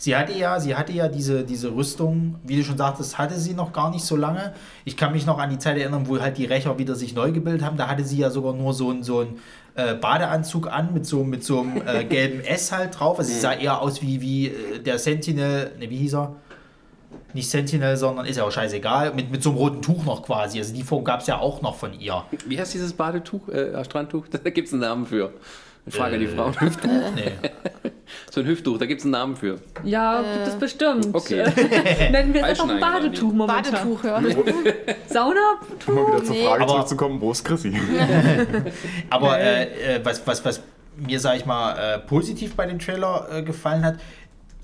Sie 0.00 0.14
hatte 0.14 0.32
ja, 0.32 0.60
sie 0.60 0.76
hatte 0.76 0.92
ja 0.92 1.08
diese, 1.08 1.42
diese 1.44 1.74
Rüstung, 1.74 2.36
wie 2.44 2.56
du 2.56 2.62
schon 2.62 2.78
sagtest, 2.78 3.18
hatte 3.18 3.34
sie 3.36 3.54
noch 3.54 3.72
gar 3.72 3.90
nicht 3.90 4.04
so 4.04 4.14
lange. 4.14 4.52
Ich 4.84 4.96
kann 4.96 5.12
mich 5.12 5.26
noch 5.26 5.38
an 5.38 5.50
die 5.50 5.58
Zeit 5.58 5.76
erinnern, 5.76 6.06
wo 6.06 6.20
halt 6.20 6.38
die 6.38 6.44
Rächer 6.44 6.78
wieder 6.78 6.94
sich 6.94 7.14
neu 7.14 7.32
gebildet 7.32 7.64
haben. 7.64 7.76
Da 7.76 7.88
hatte 7.88 8.04
sie 8.04 8.18
ja 8.18 8.30
sogar 8.30 8.52
nur 8.52 8.72
so 8.74 8.90
einen 8.90 9.02
so 9.02 9.20
einen, 9.20 9.38
äh, 9.74 9.94
Badeanzug 9.94 10.70
an 10.72 10.92
mit 10.94 11.04
so, 11.04 11.24
mit 11.24 11.42
so 11.42 11.60
einem 11.62 11.82
äh, 11.84 12.04
gelben 12.04 12.40
S 12.44 12.70
halt 12.70 12.98
drauf. 12.98 13.18
Also 13.18 13.32
sie 13.32 13.40
sah 13.40 13.52
eher 13.54 13.80
aus 13.82 14.00
wie, 14.00 14.20
wie 14.20 14.48
äh, 14.48 14.78
der 14.78 14.98
Sentinel, 15.00 15.72
ne, 15.80 15.90
wie 15.90 15.96
hieß 15.96 16.14
er? 16.14 16.36
Nicht 17.38 17.50
Sentinel, 17.50 17.96
sondern 17.96 18.26
ist 18.26 18.36
ja 18.36 18.42
auch 18.42 18.50
scheißegal, 18.50 19.14
mit, 19.14 19.30
mit 19.30 19.44
so 19.44 19.50
einem 19.50 19.58
roten 19.58 19.80
Tuch 19.80 20.04
noch 20.04 20.24
quasi. 20.24 20.58
Also 20.58 20.74
die 20.74 20.82
Form 20.82 21.04
gab 21.04 21.20
es 21.20 21.28
ja 21.28 21.38
auch 21.38 21.62
noch 21.62 21.76
von 21.76 21.92
ihr. 22.00 22.24
Wie 22.46 22.58
heißt 22.58 22.74
dieses 22.74 22.92
Badetuch, 22.94 23.48
äh, 23.48 23.84
Strandtuch? 23.84 24.24
Da 24.30 24.50
gibt 24.50 24.66
es 24.66 24.72
einen 24.74 24.82
Namen 24.82 25.06
für. 25.06 25.30
Ich 25.86 25.94
frage 25.94 26.14
an 26.14 26.20
die 26.20 26.26
Äh. 26.26 26.34
Frauen. 26.34 26.54
Nee. 27.14 27.30
So 28.30 28.40
ein 28.40 28.46
Hüfttuch, 28.46 28.78
da 28.78 28.86
gibt 28.86 29.00
es 29.00 29.04
einen 29.04 29.12
Namen 29.12 29.36
für. 29.36 29.58
Ja, 29.84 30.22
gibt 30.22 30.48
es 30.48 30.54
bestimmt. 30.56 31.08
Okay. 31.14 31.44
Nennen 32.10 32.32
wir 32.34 32.40
es 32.42 32.48
einfach 32.60 32.68
ein 32.70 32.80
Badetuch 32.80 33.32
momentan. 33.32 33.72
Badetuch, 33.72 34.02
ja. 34.04 34.20
Saunatuch? 35.06 35.88
Um 35.88 35.94
mal 35.94 36.06
wieder 36.08 36.24
zur 36.24 36.34
Nee. 36.34 36.44
Frage 36.46 36.62
Aber- 36.62 36.72
zurückzukommen, 36.72 37.20
wo 37.20 37.30
ist 37.32 37.44
Chrissy? 37.44 37.74
Aber 39.10 39.38
äh, 39.38 39.96
äh, 39.96 40.00
was, 40.04 40.26
was, 40.26 40.42
was 40.44 40.60
mir, 40.96 41.20
sag 41.20 41.36
ich 41.36 41.46
mal, 41.46 41.76
äh, 41.76 41.98
positiv 41.98 42.56
bei 42.56 42.66
dem 42.66 42.78
Trailer 42.78 43.28
äh, 43.30 43.42
gefallen 43.42 43.84
hat, 43.84 43.96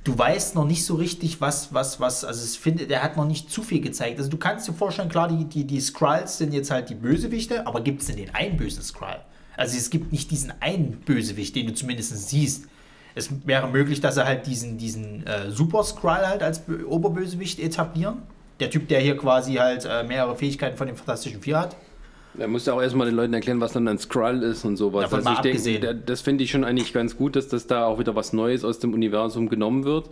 du 0.05 0.17
weißt 0.17 0.55
noch 0.55 0.67
nicht 0.67 0.85
so 0.85 0.95
richtig, 0.95 1.41
was, 1.41 1.73
was, 1.73 1.99
was, 1.99 2.25
also 2.25 2.45
ich 2.45 2.59
finde, 2.59 2.87
der 2.87 3.03
hat 3.03 3.17
noch 3.17 3.27
nicht 3.27 3.51
zu 3.51 3.63
viel 3.63 3.81
gezeigt. 3.81 4.19
Also 4.19 4.31
du 4.31 4.37
kannst 4.37 4.69
dir 4.69 4.75
vorstellen, 4.75 5.09
klar, 5.09 5.29
die, 5.29 5.47
die, 5.47 5.65
die 5.65 5.81
Skrulls 5.81 6.39
sind 6.39 6.53
jetzt 6.53 6.71
halt 6.71 6.91
die 6.91 6.95
Bösewichte, 6.95 7.67
aber 7.67 7.81
gibt 7.81 8.03
es 8.03 8.09
denn 8.09 8.17
den 8.17 8.35
einen 8.35 8.57
bösen 8.57 8.83
Skrull? 8.83 9.17
Also 9.57 9.77
es 9.77 9.89
gibt 9.89 10.13
nicht 10.13 10.31
diesen 10.31 10.53
einen 10.61 11.01
Bösewicht, 11.01 11.57
den 11.57 11.69
du 11.69 11.75
zumindest 11.75 12.29
siehst. 12.29 12.67
Es 13.15 13.31
wäre 13.47 13.69
möglich, 13.69 14.01
dass 14.01 14.17
er 14.17 14.27
halt 14.27 14.47
diesen, 14.47 14.77
diesen 14.77 15.27
äh, 15.27 15.51
Super 15.51 15.85
Skrull 15.85 16.27
halt 16.27 16.43
als 16.43 16.67
Bö- 16.69 16.85
Oberbösewicht 16.85 17.61
etablieren. 17.61 18.23
Der 18.61 18.71
Typ, 18.71 18.89
der 18.89 19.01
hier 19.01 19.17
quasi 19.17 19.55
halt 19.55 19.85
äh, 19.85 20.05
mehrere 20.05 20.37
Fähigkeiten 20.37 20.77
von 20.77 20.87
den 20.87 20.97
Fantastischen 20.97 21.41
Vier 21.41 21.59
hat. 21.61 21.77
Da 22.37 22.49
musst 22.49 22.67
du 22.67 22.73
auch 22.73 22.83
erstmal 22.83 23.07
den 23.07 23.15
Leuten 23.15 23.33
erklären, 23.33 23.61
was 23.61 23.73
dann 23.73 23.87
ein 23.87 23.99
Skrull 23.99 24.43
ist 24.43 24.65
und 24.65 24.77
sowas. 24.77 25.03
Davon 25.03 25.27
also 25.27 25.49
ich 25.49 25.63
denke, 25.63 25.95
das 25.95 26.21
finde 26.21 26.43
ich 26.43 26.51
schon 26.51 26.65
eigentlich 26.65 26.93
ganz 26.93 27.17
gut, 27.17 27.37
dass 27.37 27.49
das 27.49 27.69
da 27.69 27.87
auch 27.87 28.01
wieder 28.01 28.17
was 28.17 28.33
Neues 28.33 28.65
aus 28.65 28.81
dem 28.81 28.93
Universum 28.93 29.49
genommen 29.49 29.85
wird. 29.85 30.11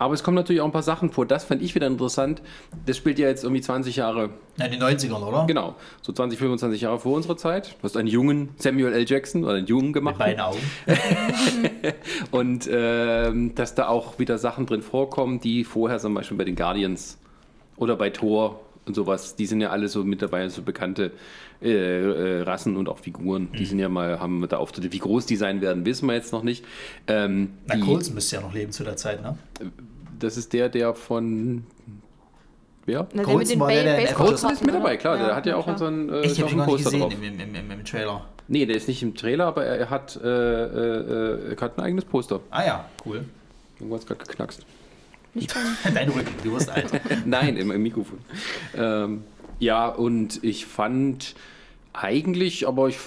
Aber 0.00 0.14
es 0.14 0.24
kommen 0.24 0.34
natürlich 0.34 0.62
auch 0.62 0.66
ein 0.66 0.72
paar 0.72 0.82
Sachen 0.82 1.10
vor. 1.10 1.26
Das 1.26 1.44
fand 1.44 1.62
ich 1.62 1.74
wieder 1.74 1.86
interessant. 1.86 2.42
Das 2.86 2.96
spielt 2.96 3.18
ja 3.18 3.28
jetzt 3.28 3.44
irgendwie 3.44 3.60
20 3.60 3.96
Jahre, 3.96 4.30
Na, 4.56 4.64
in 4.64 4.72
den 4.72 4.82
90ern, 4.82 5.22
oder? 5.22 5.44
genau, 5.46 5.76
so 6.02 6.12
20, 6.12 6.38
25 6.38 6.80
Jahre 6.80 6.98
vor 6.98 7.14
unserer 7.14 7.36
Zeit. 7.36 7.76
Du 7.78 7.84
hast 7.84 7.96
einen 7.96 8.08
jungen 8.08 8.48
Samuel 8.56 8.92
L. 8.92 9.04
Jackson 9.06 9.44
oder 9.44 9.54
einen 9.54 9.66
jungen 9.66 9.86
Mit 9.86 9.94
gemacht. 9.94 10.18
beiden 10.18 10.40
Augen. 10.40 10.58
Und 12.32 12.68
ähm, 12.72 13.54
dass 13.54 13.74
da 13.74 13.88
auch 13.88 14.18
wieder 14.18 14.38
Sachen 14.38 14.66
drin 14.66 14.82
vorkommen, 14.82 15.38
die 15.38 15.64
vorher 15.64 15.98
zum 15.98 16.14
Beispiel 16.14 16.36
bei 16.36 16.44
den 16.44 16.56
Guardians 16.56 17.18
oder 17.76 17.94
bei 17.94 18.10
Thor 18.10 18.60
und 18.86 18.94
sowas, 18.94 19.36
die 19.36 19.46
sind 19.46 19.60
ja 19.60 19.70
alle 19.70 19.88
so 19.88 20.02
mittlerweile 20.02 20.50
so 20.50 20.62
bekannte 20.62 21.12
äh, 21.62 21.68
äh, 21.70 22.42
Rassen 22.42 22.76
und 22.76 22.88
auch 22.88 22.98
Figuren. 22.98 23.48
Mhm. 23.52 23.56
Die 23.56 23.66
sind 23.66 23.78
ja 23.78 23.88
mal, 23.88 24.18
haben 24.20 24.46
da 24.48 24.56
Auftritte. 24.58 24.92
Wie 24.92 24.98
groß 24.98 25.26
die 25.26 25.36
sein 25.36 25.60
werden, 25.60 25.84
wissen 25.84 26.06
wir 26.06 26.14
jetzt 26.14 26.32
noch 26.32 26.42
nicht. 26.42 26.64
Ähm, 27.06 27.50
Na, 27.66 27.74
die, 27.76 27.80
Coulson 27.82 28.14
müsste 28.14 28.36
ja 28.36 28.42
noch 28.42 28.54
leben 28.54 28.72
zu 28.72 28.84
der 28.84 28.96
Zeit, 28.96 29.22
ne? 29.22 29.36
das 30.18 30.36
ist 30.36 30.52
der, 30.52 30.68
der 30.68 30.94
von. 30.94 31.64
Wer? 32.86 33.06
Na, 33.12 33.22
der 33.22 33.24
Coulson 33.24 33.38
mit 33.40 33.50
den 33.50 33.60
war 33.60 33.68
der, 33.68 33.82
der 33.84 33.96
Baseball- 34.02 34.26
Coulson 34.26 34.52
ist 34.52 34.64
mit 34.64 34.74
dabei, 34.74 34.96
klar. 34.96 35.16
der 35.18 35.36
hat 35.36 35.46
ja 35.46 35.56
auch 35.56 35.64
klar. 35.64 35.74
unseren 35.74 36.08
äh, 36.08 36.20
Ich 36.22 36.34
dem 36.34 36.46
gar 36.46 36.54
nicht 36.56 36.64
Poster 36.66 36.84
gesehen 36.90 37.00
drauf. 37.00 37.12
im, 37.14 37.22
im, 37.40 37.54
im, 37.54 37.70
im 37.70 37.84
Trailer. 37.84 38.24
Nee, 38.48 38.66
der 38.66 38.76
ist 38.76 38.88
nicht 38.88 39.02
im 39.02 39.14
Trailer, 39.14 39.46
aber 39.46 39.64
er, 39.64 39.76
er 39.78 39.90
hat, 39.90 40.18
äh, 40.22 40.26
äh, 40.28 41.54
er 41.54 41.60
hat 41.60 41.78
ein 41.78 41.84
eigenes 41.84 42.04
Poster. 42.04 42.40
Ah 42.50 42.64
ja, 42.64 42.84
cool. 43.06 43.24
Irgendwo 43.78 43.94
hat 43.94 44.02
es 44.02 44.06
gerade 44.08 44.24
geknackst. 44.24 44.64
Nicht 45.34 45.54
Dein 45.94 46.08
Rücken, 46.08 46.34
du 46.42 46.52
wirst 46.52 46.68
alt. 46.68 46.90
Nein, 47.24 47.56
im, 47.56 47.70
im 47.70 47.82
Mikrofon. 47.82 48.18
Ähm, 48.76 49.22
ja, 49.60 49.88
und 49.88 50.42
ich 50.42 50.66
fand 50.66 51.34
eigentlich, 51.92 52.68
aber 52.68 52.88
ich, 52.88 52.98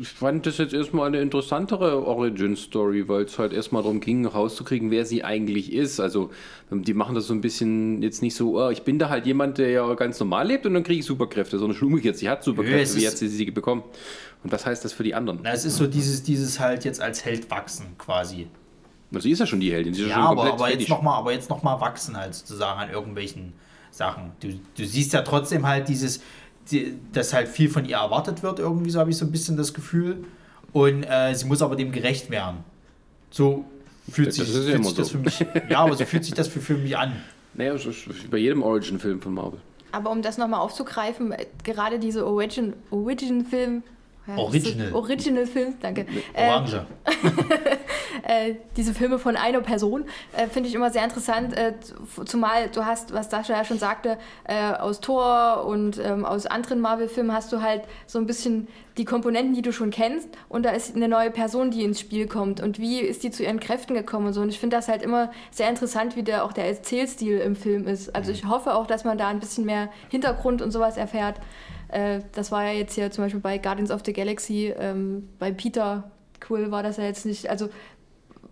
ich 0.00 0.08
fand 0.08 0.46
das 0.46 0.58
jetzt 0.58 0.72
erstmal 0.72 1.08
eine 1.08 1.20
interessantere 1.20 2.06
Origin-Story, 2.06 3.08
weil 3.08 3.24
es 3.24 3.38
halt 3.38 3.52
erstmal 3.52 3.82
darum 3.82 4.00
ging, 4.00 4.26
rauszukriegen, 4.26 4.90
wer 4.90 5.04
sie 5.04 5.24
eigentlich 5.24 5.72
ist. 5.72 5.98
Also, 5.98 6.30
die 6.70 6.94
machen 6.94 7.16
das 7.16 7.26
so 7.26 7.34
ein 7.34 7.40
bisschen 7.40 8.00
jetzt 8.00 8.22
nicht 8.22 8.36
so, 8.36 8.60
oh, 8.60 8.70
ich 8.70 8.82
bin 8.82 8.98
da 8.98 9.08
halt 9.08 9.26
jemand, 9.26 9.58
der 9.58 9.70
ja 9.70 9.94
ganz 9.94 10.20
normal 10.20 10.46
lebt 10.46 10.66
und 10.66 10.74
dann 10.74 10.84
kriege 10.84 11.00
ich 11.00 11.06
Superkräfte, 11.06 11.58
sondern 11.58 11.76
schon 11.76 11.88
umgekehrt. 11.88 12.16
Sie 12.16 12.28
hat 12.28 12.44
Superkräfte, 12.44 12.98
wie 12.98 13.06
hat 13.06 13.18
sie 13.18 13.28
sie 13.28 13.50
bekommen? 13.50 13.82
Und 14.44 14.52
was 14.52 14.64
heißt 14.64 14.84
das 14.84 14.92
für 14.92 15.02
die 15.02 15.14
anderen? 15.14 15.40
Na, 15.42 15.52
es 15.52 15.64
ist 15.64 15.76
so 15.76 15.88
dieses, 15.88 16.22
dieses 16.22 16.60
halt 16.60 16.84
jetzt 16.84 17.00
als 17.00 17.24
Held 17.24 17.50
wachsen 17.50 17.86
quasi. 17.98 18.46
Na, 19.10 19.20
Sie 19.20 19.32
ist 19.32 19.40
ja 19.40 19.46
schon 19.46 19.60
die 19.60 19.72
Heldin, 19.72 19.94
sie 19.94 20.02
ist 20.02 20.08
ja, 20.10 20.14
schon 20.14 20.22
aber, 20.22 20.36
komplett 20.36 20.54
aber 20.54 20.68
jetzt 20.68 20.74
fertig. 20.74 20.88
nochmal, 20.90 21.18
aber 21.18 21.32
jetzt 21.32 21.50
noch 21.50 21.62
mal 21.64 21.80
wachsen 21.80 22.16
halt 22.16 22.34
sozusagen 22.34 22.78
an 22.78 22.90
irgendwelchen 22.90 23.54
Sachen. 23.98 24.32
Du, 24.40 24.48
du 24.76 24.86
siehst 24.86 25.12
ja 25.12 25.22
trotzdem 25.22 25.66
halt 25.66 25.88
dieses, 25.88 26.20
die, 26.70 26.94
dass 27.12 27.32
halt 27.34 27.48
viel 27.48 27.68
von 27.68 27.84
ihr 27.84 27.96
erwartet 27.96 28.42
wird, 28.42 28.58
irgendwie 28.60 28.90
so 28.90 29.00
habe 29.00 29.10
ich 29.10 29.16
so 29.16 29.24
ein 29.26 29.32
bisschen 29.32 29.56
das 29.56 29.74
Gefühl. 29.74 30.24
Und 30.72 31.02
äh, 31.04 31.34
sie 31.34 31.46
muss 31.46 31.62
aber 31.62 31.76
dem 31.76 31.92
gerecht 31.92 32.30
werden. 32.30 32.58
So 33.30 33.64
fühlt 34.10 34.28
Das 34.28 34.36
sich, 34.36 34.48
ja 34.48 34.60
fühlt 34.60 34.74
immer 34.74 34.84
sich 34.84 34.94
das 34.94 35.08
so. 35.08 35.12
für 35.12 35.24
mich. 35.24 35.46
Ja, 35.68 35.80
aber 35.80 35.96
so 35.96 36.04
fühlt 36.04 36.24
sich 36.24 36.34
das 36.34 36.48
für, 36.48 36.60
für 36.60 36.76
mich 36.76 36.96
an. 36.96 37.16
Naja, 37.54 37.72
das 37.72 37.86
ist 37.86 38.06
wie 38.24 38.28
bei 38.28 38.38
jedem 38.38 38.62
Origin-Film 38.62 39.20
von 39.20 39.34
Marvel. 39.34 39.60
Aber 39.92 40.10
um 40.10 40.22
das 40.22 40.38
nochmal 40.38 40.60
aufzugreifen, 40.60 41.32
äh, 41.32 41.46
gerade 41.64 41.98
diese 41.98 42.26
Origin, 42.26 42.74
Origin-Film. 42.90 43.82
Ja, 44.28 44.36
Original. 44.36 44.90
so- 44.90 44.96
Original-Film, 44.96 45.74
danke. 45.80 46.06
Äh, 46.34 46.48
Orange. 46.48 46.86
äh, 48.22 48.54
diese 48.76 48.94
Filme 48.94 49.18
von 49.18 49.36
einer 49.36 49.60
Person 49.60 50.04
äh, 50.36 50.46
finde 50.48 50.68
ich 50.68 50.74
immer 50.74 50.90
sehr 50.90 51.04
interessant, 51.04 51.56
äh, 51.56 51.74
zumal 52.24 52.68
du 52.68 52.84
hast, 52.84 53.12
was 53.12 53.30
Sascha 53.30 53.54
ja 53.54 53.64
schon 53.64 53.78
sagte, 53.78 54.18
äh, 54.44 54.72
aus 54.74 55.00
Thor 55.00 55.64
und 55.66 55.98
ähm, 55.98 56.24
aus 56.24 56.46
anderen 56.46 56.80
Marvel-Filmen 56.80 57.32
hast 57.32 57.52
du 57.52 57.62
halt 57.62 57.82
so 58.06 58.18
ein 58.18 58.26
bisschen 58.26 58.68
die 58.96 59.04
Komponenten, 59.04 59.54
die 59.54 59.62
du 59.62 59.72
schon 59.72 59.90
kennst 59.90 60.28
und 60.48 60.64
da 60.64 60.70
ist 60.70 60.96
eine 60.96 61.08
neue 61.08 61.30
Person, 61.30 61.70
die 61.70 61.84
ins 61.84 62.00
Spiel 62.00 62.26
kommt 62.26 62.60
und 62.60 62.78
wie 62.80 62.98
ist 63.00 63.22
die 63.22 63.30
zu 63.30 63.44
ihren 63.44 63.60
Kräften 63.60 63.94
gekommen 63.94 64.26
und 64.26 64.32
so 64.32 64.40
und 64.40 64.48
ich 64.48 64.58
finde 64.58 64.76
das 64.76 64.88
halt 64.88 65.02
immer 65.02 65.30
sehr 65.52 65.68
interessant, 65.68 66.16
wie 66.16 66.22
der 66.24 66.44
auch 66.44 66.52
der 66.52 66.66
Erzählstil 66.66 67.38
im 67.38 67.54
Film 67.54 67.86
ist. 67.86 68.14
Also 68.14 68.32
ich 68.32 68.46
hoffe 68.46 68.74
auch, 68.74 68.86
dass 68.86 69.04
man 69.04 69.16
da 69.16 69.28
ein 69.28 69.38
bisschen 69.40 69.64
mehr 69.64 69.88
Hintergrund 70.08 70.62
und 70.62 70.70
sowas 70.72 70.96
erfährt. 70.96 71.36
Äh, 71.88 72.20
das 72.32 72.52
war 72.52 72.64
ja 72.64 72.72
jetzt 72.72 72.94
hier 72.94 73.10
zum 73.10 73.24
Beispiel 73.24 73.40
bei 73.40 73.58
Guardians 73.58 73.90
of 73.90 74.02
the 74.04 74.12
Galaxy, 74.12 74.74
ähm, 74.78 75.28
bei 75.38 75.52
Peter 75.52 76.10
Quill 76.40 76.70
war 76.70 76.82
das 76.82 76.98
ja 76.98 77.04
jetzt 77.04 77.26
nicht, 77.26 77.48
also 77.48 77.68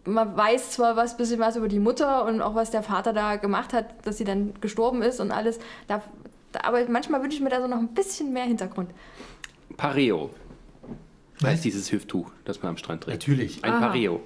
man 0.05 0.37
weiß 0.37 0.71
zwar 0.71 0.97
was 0.97 1.17
bisschen 1.17 1.41
was 1.41 1.57
über 1.57 1.69
die 1.69 1.79
Mutter 1.79 2.25
und 2.25 2.41
auch 2.41 2.55
was 2.55 2.71
der 2.71 2.83
Vater 2.83 3.13
da 3.13 3.37
gemacht 3.37 3.73
hat, 3.73 4.07
dass 4.07 4.19
sie 4.19 4.25
dann 4.25 4.55
gestorben 4.61 5.03
ist 5.03 5.21
und 5.21 5.31
alles. 5.31 5.59
Da, 5.89 6.03
da, 6.53 6.61
aber 6.63 6.89
manchmal 6.89 7.23
wünsche 7.23 7.37
ich 7.37 7.43
mir 7.43 7.51
da 7.51 7.61
so 7.61 7.67
noch 7.67 7.79
ein 7.79 7.89
bisschen 7.89 8.33
mehr 8.33 8.45
Hintergrund. 8.45 8.91
Pareo. 9.77 10.31
Heißt 11.43 11.65
dieses 11.65 11.93
Hüfttuch, 11.93 12.31
das 12.45 12.63
man 12.63 12.71
am 12.71 12.77
Strand 12.79 13.03
trägt. 13.03 13.23
Natürlich. 13.23 13.63
Ein 13.63 13.73
Aha. 13.73 13.89
Pareo. 13.89 14.21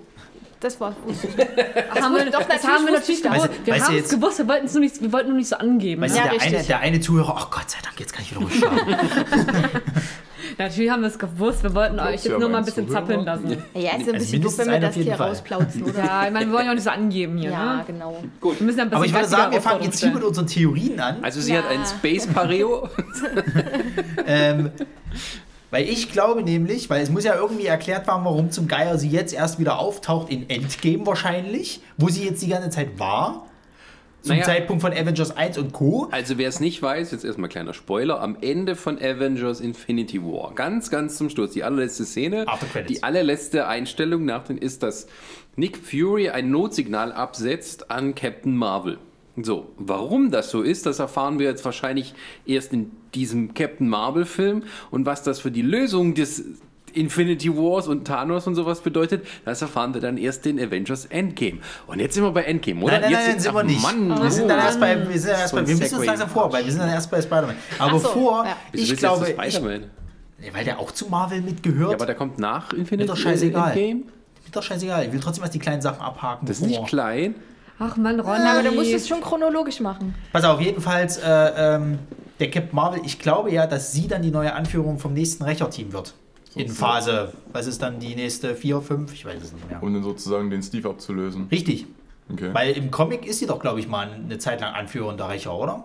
Das 0.61 0.79
war 0.81 0.95
wusste 1.07 1.27
ich. 1.29 2.03
haben 2.03 2.15
wir, 2.15 2.27
doch, 2.31 2.39
das 2.43 2.49
natürlich 2.49 2.67
haben 2.67 2.85
wir 2.87 2.93
natürlich 2.93 3.23
das. 3.23 3.33
gewusst. 3.33 3.51
Wir 3.65 3.75
haben 3.85 3.95
es 3.97 4.09
gewusst, 4.11 4.39
wir 4.39 4.49
wollten 4.49 4.67
es 4.67 4.73
nur, 4.75 4.81
nicht- 4.83 5.01
wir 5.03 5.13
wollten 5.13 5.29
nur 5.29 5.39
nicht 5.39 5.49
so 5.49 5.57
angeben. 5.57 6.03
Weißt 6.03 6.17
Ja, 6.17 6.29
der, 6.29 6.41
eine, 6.43 6.63
der 6.63 6.81
eine 6.81 7.01
Zuhörer, 7.01 7.35
ach 7.37 7.51
Gott 7.51 7.71
sei 7.71 7.79
Dank, 7.83 7.99
jetzt 7.99 8.13
kann 8.13 8.23
ich 8.23 8.31
wieder 8.31 8.43
ruhig. 8.43 8.63
Natürlich 10.59 10.91
haben 10.91 11.01
wir 11.03 11.09
es 11.09 11.19
gewusst, 11.19 11.63
wir 11.63 11.75
wollten 11.75 11.99
euch 12.01 12.25
jetzt 12.25 12.39
nur 12.39 12.49
mal 12.49 12.59
ein 12.59 12.65
bisschen 12.65 12.87
Zuhörer? 12.89 13.07
zappeln 13.07 13.25
lassen. 13.25 13.63
Ja, 13.75 13.81
ist 13.81 13.85
ja 13.85 13.91
ein 13.91 13.99
Also 14.01 14.13
bisschen 14.13 14.43
doof, 14.43 14.59
wenn 14.59 14.71
wir 14.71 14.81
das 14.81 14.95
hier 14.95 15.15
rausplauzen, 15.15 15.83
oder? 15.85 15.99
Ja, 15.99 16.27
ich 16.27 16.33
meine, 16.33 16.47
wir 16.47 16.53
wollen 16.53 16.65
ja 16.67 16.71
auch 16.73 16.75
nicht 16.75 16.85
so 16.85 16.91
angeben 16.91 17.39
hier. 17.39 17.51
Ja, 17.53 17.77
Ne? 17.77 17.85
genau. 17.87 18.23
Wir 18.43 18.51
müssen 18.51 18.61
ja 18.61 18.67
ein 18.85 18.91
bisschen 18.91 18.93
Aber 18.93 19.05
ich 19.07 19.15
würde 19.15 19.29
sagen, 19.29 19.53
wir 19.53 19.63
fangen 19.63 19.83
jetzt 19.85 20.01
hier 20.01 20.11
mit 20.11 20.23
unseren 20.23 20.47
Theorien 20.47 20.99
an. 21.01 21.23
Also 21.23 21.41
sie 21.41 21.53
Ja. 21.55 21.59
hat 21.63 21.71
ein 21.71 21.81
Space 21.87 22.27
Pareo. 22.27 22.89
Ähm, 24.27 24.71
weil 25.71 25.89
ich 25.89 26.11
glaube 26.11 26.43
nämlich, 26.43 26.91
weil 26.91 27.03
es 27.03 27.11
muss 27.11 27.25
ja 27.25 27.35
irgendwie 27.35 27.67
erklärt 27.67 28.07
werden, 28.07 28.25
warum 28.25 28.51
zum 28.51 28.69
Geier 28.69 28.99
sie 28.99 29.09
jetzt 29.09 29.33
erst 29.33 29.59
wieder 29.59 29.79
auftaucht 29.79 30.31
in 30.31 30.49
Endgame 30.51 31.07
wahrscheinlich, 31.07 31.81
wo 31.97 32.09
sie 32.09 32.25
jetzt 32.25 32.43
die 32.43 32.49
ganze 32.49 32.71
Zeit 32.71 32.99
war. 32.99 33.47
Zum 34.23 34.33
Naja. 34.33 34.45
Zeitpunkt 34.45 34.83
von 34.83 34.93
Avengers 34.93 35.35
1 35.35 35.57
und 35.57 35.73
Co. 35.73 36.09
Also 36.11 36.37
wer 36.37 36.49
es 36.49 36.61
nicht 36.61 36.83
weiß, 36.83 37.11
jetzt 37.13 37.25
erstmal 37.25 37.49
kleiner 37.49 37.73
Spoiler, 37.73 38.21
am 38.21 38.37
Ende 38.43 38.77
von 38.77 38.99
Avengers 38.99 39.61
Infinity 39.61 40.23
War, 40.23 40.55
ganz, 40.55 40.91
ganz 40.91 41.17
zum 41.17 41.31
Schluss, 41.31 41.53
die 41.53 41.65
allerletzte 41.65 42.05
Szene, 42.05 42.45
die 42.87 43.03
allerletzte 43.03 43.67
Einstellung 43.67 44.27
nach 44.27 44.45
den 44.45 44.59
ist, 44.59 44.83
dass 44.83 45.07
Nick 45.57 45.79
Fury 45.79 46.29
ein 46.29 46.51
Notsignal 46.51 47.13
absetzt 47.13 47.91
an 47.91 48.15
Captain 48.15 48.55
Marvel. 48.55 48.99
So, 49.45 49.73
warum 49.77 50.31
das 50.31 50.51
so 50.51 50.63
ist, 50.63 50.87
das 50.87 50.99
erfahren 50.99 51.39
wir 51.39 51.47
jetzt 51.47 51.65
wahrscheinlich 51.65 52.15
erst 52.47 52.73
in 52.73 52.91
diesem 53.15 53.55
Captain 53.55 53.89
Marvel 53.89 54.25
Film 54.25 54.65
und 54.91 55.07
was 55.07 55.23
das 55.23 55.41
für 55.41 55.51
die 55.51 55.63
Lösung 55.63 56.15
des 56.15 56.45
Infinity 56.93 57.55
Wars 57.57 57.89
und 57.89 58.05
Thanos 58.05 58.47
und 58.47 58.55
sowas 58.55 58.81
bedeutet, 58.81 59.27
das 59.45 59.63
erfahren 59.63 59.95
wir 59.95 60.01
dann 60.01 60.17
erst 60.17 60.47
in 60.47 60.59
Avengers 60.59 61.07
Endgame. 61.07 61.59
Und 61.87 62.01
jetzt 62.01 62.15
sind 62.15 62.25
wir 62.25 62.33
bei 62.33 62.43
Endgame, 62.43 62.83
oder? 62.83 62.95
Nein, 62.95 63.03
nein, 63.03 63.11
jetzt 63.13 63.29
nein, 63.29 63.41
sind 63.41 63.55
wir 63.55 63.63
nicht. 63.63 63.83
Mann, 63.83 64.23
wir 64.23 64.31
sind 64.31 64.49
dann 64.49 64.59
erst 64.59 64.81
bei, 64.81 65.09
wir 65.09 65.19
sind 65.19 65.33
dann 65.33 65.41
erst 65.41 65.55
bei, 65.55 65.67
wir 65.67 65.77
müssen 65.77 65.97
uns 65.97 66.07
langsam 66.07 66.29
vor, 66.29 66.53
weil 66.53 66.65
wir 66.65 66.73
sind 66.73 66.81
dann 66.81 66.91
erst 66.91 67.11
bei 67.11 67.23
Spider-Man. 67.23 67.57
Aber 67.79 67.99
so, 67.99 68.09
vor, 68.09 68.45
ja. 68.45 68.57
Ich 68.73 68.97
glaube, 68.97 69.29
ich, 69.29 69.55
Spider-Man? 69.55 69.85
weil 70.53 70.65
der 70.65 70.79
auch 70.79 70.91
zu 70.91 71.07
Marvel 71.07 71.43
mitgehört. 71.43 71.91
Ja, 71.91 71.97
aber 71.97 72.07
der 72.07 72.15
kommt 72.15 72.39
nach 72.39 72.73
Infinity 72.73 72.97
Mir 72.97 73.07
doch 73.07 73.17
scheißegal. 73.17 73.77
Endgame. 73.77 74.03
Ist 74.45 74.57
doch 74.57 74.63
scheißegal. 74.63 75.07
Ich 75.07 75.13
will 75.13 75.21
trotzdem 75.21 75.45
erst 75.45 75.55
die 75.55 75.59
kleinen 75.59 75.83
Sachen 75.83 76.01
abhaken. 76.01 76.47
Das 76.47 76.59
ist 76.59 76.67
nicht 76.67 76.87
klein. 76.87 77.35
Ach 77.81 77.97
man, 77.97 78.21
Ronny. 78.21 78.45
Aber 78.47 78.63
du 78.63 78.71
musst 78.73 78.93
es 78.93 79.09
schon 79.09 79.21
chronologisch 79.21 79.81
machen. 79.81 80.15
Pass 80.33 80.45
auf, 80.45 80.61
jedenfalls, 80.61 81.17
äh, 81.19 81.25
ähm, 81.57 81.99
der 82.39 82.51
Captain 82.51 82.75
Marvel, 82.77 83.01
ich 83.05 83.19
glaube 83.19 83.51
ja, 83.51 83.67
dass 83.67 83.93
sie 83.93 84.07
dann 84.07 84.23
die 84.23 84.31
neue 84.31 84.53
Anführung 84.55 84.99
vom 84.99 85.13
nächsten 85.15 85.43
Rächerteam 85.45 85.93
wird. 85.93 86.15
In 86.55 86.69
Phase, 86.69 87.33
was 87.53 87.67
ist 87.67 87.81
dann 87.83 87.99
die 88.01 88.15
nächste 88.15 88.55
4, 88.55 88.81
5? 88.81 89.13
Ich 89.15 89.25
weiß 89.25 89.43
es 89.43 89.53
nicht 89.53 89.69
mehr. 89.69 89.83
Um 89.83 89.93
dann 89.95 90.03
sozusagen 90.03 90.51
den 90.51 90.63
Steve 90.63 90.89
abzulösen. 90.89 91.47
Richtig. 91.51 91.87
Okay. 92.33 92.51
Weil 92.53 92.73
im 92.73 92.91
Comic 92.91 93.27
ist 93.27 93.39
sie 93.41 93.47
doch, 93.47 93.59
glaube 93.61 93.81
ich, 93.81 93.89
mal 93.89 94.09
eine 94.13 94.39
Zeit 94.39 94.61
lang 94.61 94.75
Anführer 94.75 95.17
der 95.17 95.29
Rächer, 95.29 95.57
oder? 95.57 95.85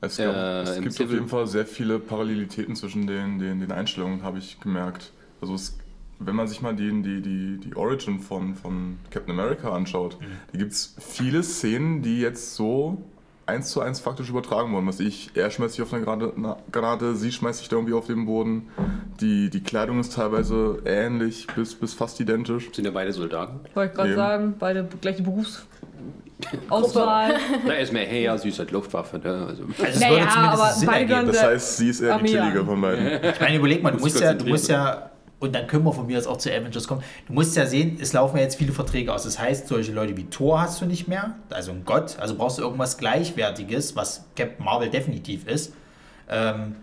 Es, 0.00 0.16
gab, 0.18 0.34
Äh, 0.34 0.60
es 0.62 0.74
gibt 0.76 0.88
auf 0.88 0.94
Civil- 0.96 1.14
jeden 1.16 1.28
Fall 1.28 1.46
sehr 1.46 1.64
viele 1.66 1.98
Parallelitäten 1.98 2.76
zwischen 2.76 3.06
den, 3.06 3.38
den, 3.38 3.60
den 3.60 3.72
Einstellungen, 3.72 4.22
habe 4.22 4.38
ich 4.38 4.58
gemerkt. 4.60 5.12
Also 5.40 5.54
es, 5.54 5.76
wenn 6.18 6.36
man 6.36 6.48
sich 6.48 6.62
mal 6.62 6.74
die, 6.74 6.90
die, 7.02 7.20
die, 7.22 7.58
die 7.58 7.76
Origin 7.76 8.20
von, 8.20 8.54
von 8.54 8.98
Captain 9.10 9.38
America 9.38 9.72
anschaut, 9.72 10.16
da 10.52 10.58
gibt 10.58 10.72
es 10.72 10.94
viele 10.98 11.42
Szenen, 11.42 12.02
die 12.02 12.20
jetzt 12.20 12.54
so 12.54 13.02
eins 13.44 13.70
zu 13.70 13.80
eins 13.80 14.00
faktisch 14.00 14.28
übertragen 14.28 14.72
wurden. 14.72 14.86
Was 14.88 14.98
ich, 14.98 15.30
er 15.34 15.50
schmeißt 15.50 15.74
sich 15.74 15.82
auf 15.82 15.92
eine 15.92 16.04
Granate, 16.04 16.32
na- 16.36 16.56
Granate 16.72 17.14
sie 17.14 17.30
schmeißt 17.30 17.60
sich 17.60 17.68
da 17.68 17.76
irgendwie 17.76 17.94
auf 17.94 18.06
den 18.08 18.26
Boden. 18.26 18.68
Die, 19.20 19.50
die 19.50 19.62
Kleidung 19.62 20.00
ist 20.00 20.14
teilweise 20.14 20.78
ähnlich 20.84 21.46
bis, 21.54 21.74
bis 21.74 21.94
fast 21.94 22.18
identisch. 22.18 22.70
Sind 22.72 22.86
ja 22.86 22.90
beide 22.90 23.12
Soldaten. 23.12 23.60
Wollte 23.74 23.92
ich 23.92 23.96
gerade 23.96 24.14
sagen, 24.16 24.54
beide 24.58 24.88
gleiche 25.00 25.22
Berufsauswahl. 25.22 27.34
Na, 27.66 27.72
er 27.74 27.80
ist 27.80 27.92
mehr 27.92 28.04
her, 28.06 28.36
sie 28.38 28.48
ist 28.48 28.58
halt 28.58 28.70
Luftwaffe. 28.72 29.18
Ne? 29.18 29.46
Also, 29.48 29.62
Also 29.62 30.00
Naja, 30.00 30.10
würde 30.10 30.28
zumindest 30.28 30.36
aber 30.36 30.72
Sinn 30.72 30.86
beide 30.88 31.12
ergeben. 31.14 31.32
Das 31.32 31.42
heißt, 31.44 31.76
sie 31.76 31.88
ist 31.88 32.00
eher 32.00 32.18
die 32.18 32.24
chillige 32.26 32.64
von 32.64 32.80
beiden. 32.80 33.06
Ich 33.32 33.40
meine, 33.40 33.56
überleg 33.56 33.82
mal, 33.82 33.90
du 33.92 33.98
Muss 33.98 34.04
musst 34.12 34.20
ja, 34.20 34.34
du 34.34 34.44
musst 34.46 34.68
ja, 34.68 35.10
und 35.38 35.54
dann 35.54 35.66
können 35.66 35.84
wir 35.84 35.92
von 35.92 36.06
mir 36.06 36.18
aus 36.18 36.26
auch 36.26 36.38
zu 36.38 36.50
Avengers 36.50 36.88
kommen. 36.88 37.02
Du 37.26 37.32
musst 37.32 37.56
ja 37.56 37.66
sehen, 37.66 37.98
es 38.00 38.12
laufen 38.12 38.36
ja 38.36 38.42
jetzt 38.42 38.56
viele 38.56 38.72
Verträge 38.72 39.12
aus. 39.12 39.24
Das 39.24 39.38
heißt, 39.38 39.68
solche 39.68 39.92
Leute 39.92 40.16
wie 40.16 40.24
Thor 40.24 40.60
hast 40.60 40.80
du 40.80 40.86
nicht 40.86 41.08
mehr, 41.08 41.34
also 41.50 41.72
ein 41.72 41.84
Gott, 41.84 42.18
also 42.18 42.36
brauchst 42.36 42.58
du 42.58 42.62
irgendwas 42.62 42.96
Gleichwertiges, 42.96 43.96
was 43.96 44.24
Captain 44.34 44.64
Marvel 44.64 44.88
definitiv 44.88 45.46
ist. 45.46 45.74
Ähm, 46.28 46.76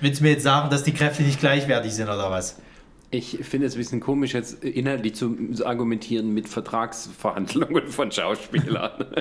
willst 0.00 0.20
du 0.20 0.24
mir 0.24 0.30
jetzt 0.32 0.42
sagen, 0.42 0.70
dass 0.70 0.82
die 0.82 0.92
Kräfte 0.92 1.22
nicht 1.22 1.38
gleichwertig 1.38 1.94
sind 1.94 2.08
oder 2.08 2.30
was? 2.30 2.56
Ich 3.10 3.38
finde 3.42 3.66
es 3.66 3.74
ein 3.74 3.78
bisschen 3.78 4.00
komisch, 4.00 4.34
jetzt 4.34 4.62
inhaltlich 4.62 5.14
zu, 5.14 5.36
argumentieren 5.64 6.34
mit 6.34 6.48
Vertragsverhandlungen 6.48 7.88
von 7.88 8.12
Schauspielern. 8.12 9.06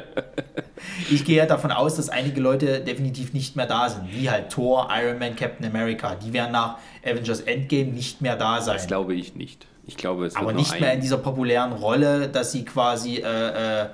Ich 1.10 1.26
gehe 1.26 1.38
ja 1.38 1.48
davon 1.48 1.72
aus, 1.72 1.96
dass 1.96 2.08
einige 2.08 2.40
Leute 2.40 2.82
definitiv 2.82 3.34
nicht 3.34 3.56
mehr 3.56 3.66
da 3.66 3.90
sind, 3.90 4.14
wie 4.14 4.30
halt 4.30 4.52
Thor, 4.52 4.90
Iron 4.92 5.18
Man, 5.18 5.36
Captain 5.36 5.66
America. 5.66 6.14
Die 6.14 6.34
werden 6.34 6.52
nach 6.52 6.78
Avengers 7.04 7.42
Endgame 7.42 7.92
nicht 7.92 8.22
mehr 8.22 8.36
da 8.36 8.62
sein. 8.62 8.76
Das 8.76 8.86
glaube 8.86 9.16
ich 9.16 9.34
nicht. 9.34 9.66
Ich 9.88 9.98
glaube, 9.98 10.28
es 10.28 10.36
Aber 10.36 10.54
nicht 10.54 10.80
mehr 10.80 10.94
in 10.94 11.02
dieser 11.02 11.18
populären 11.18 11.72
Rolle, 11.72 12.28
dass 12.28 12.52
sie 12.52 12.64
quasi 12.64 13.18
äh, 13.18 13.82
äh, 13.84 13.88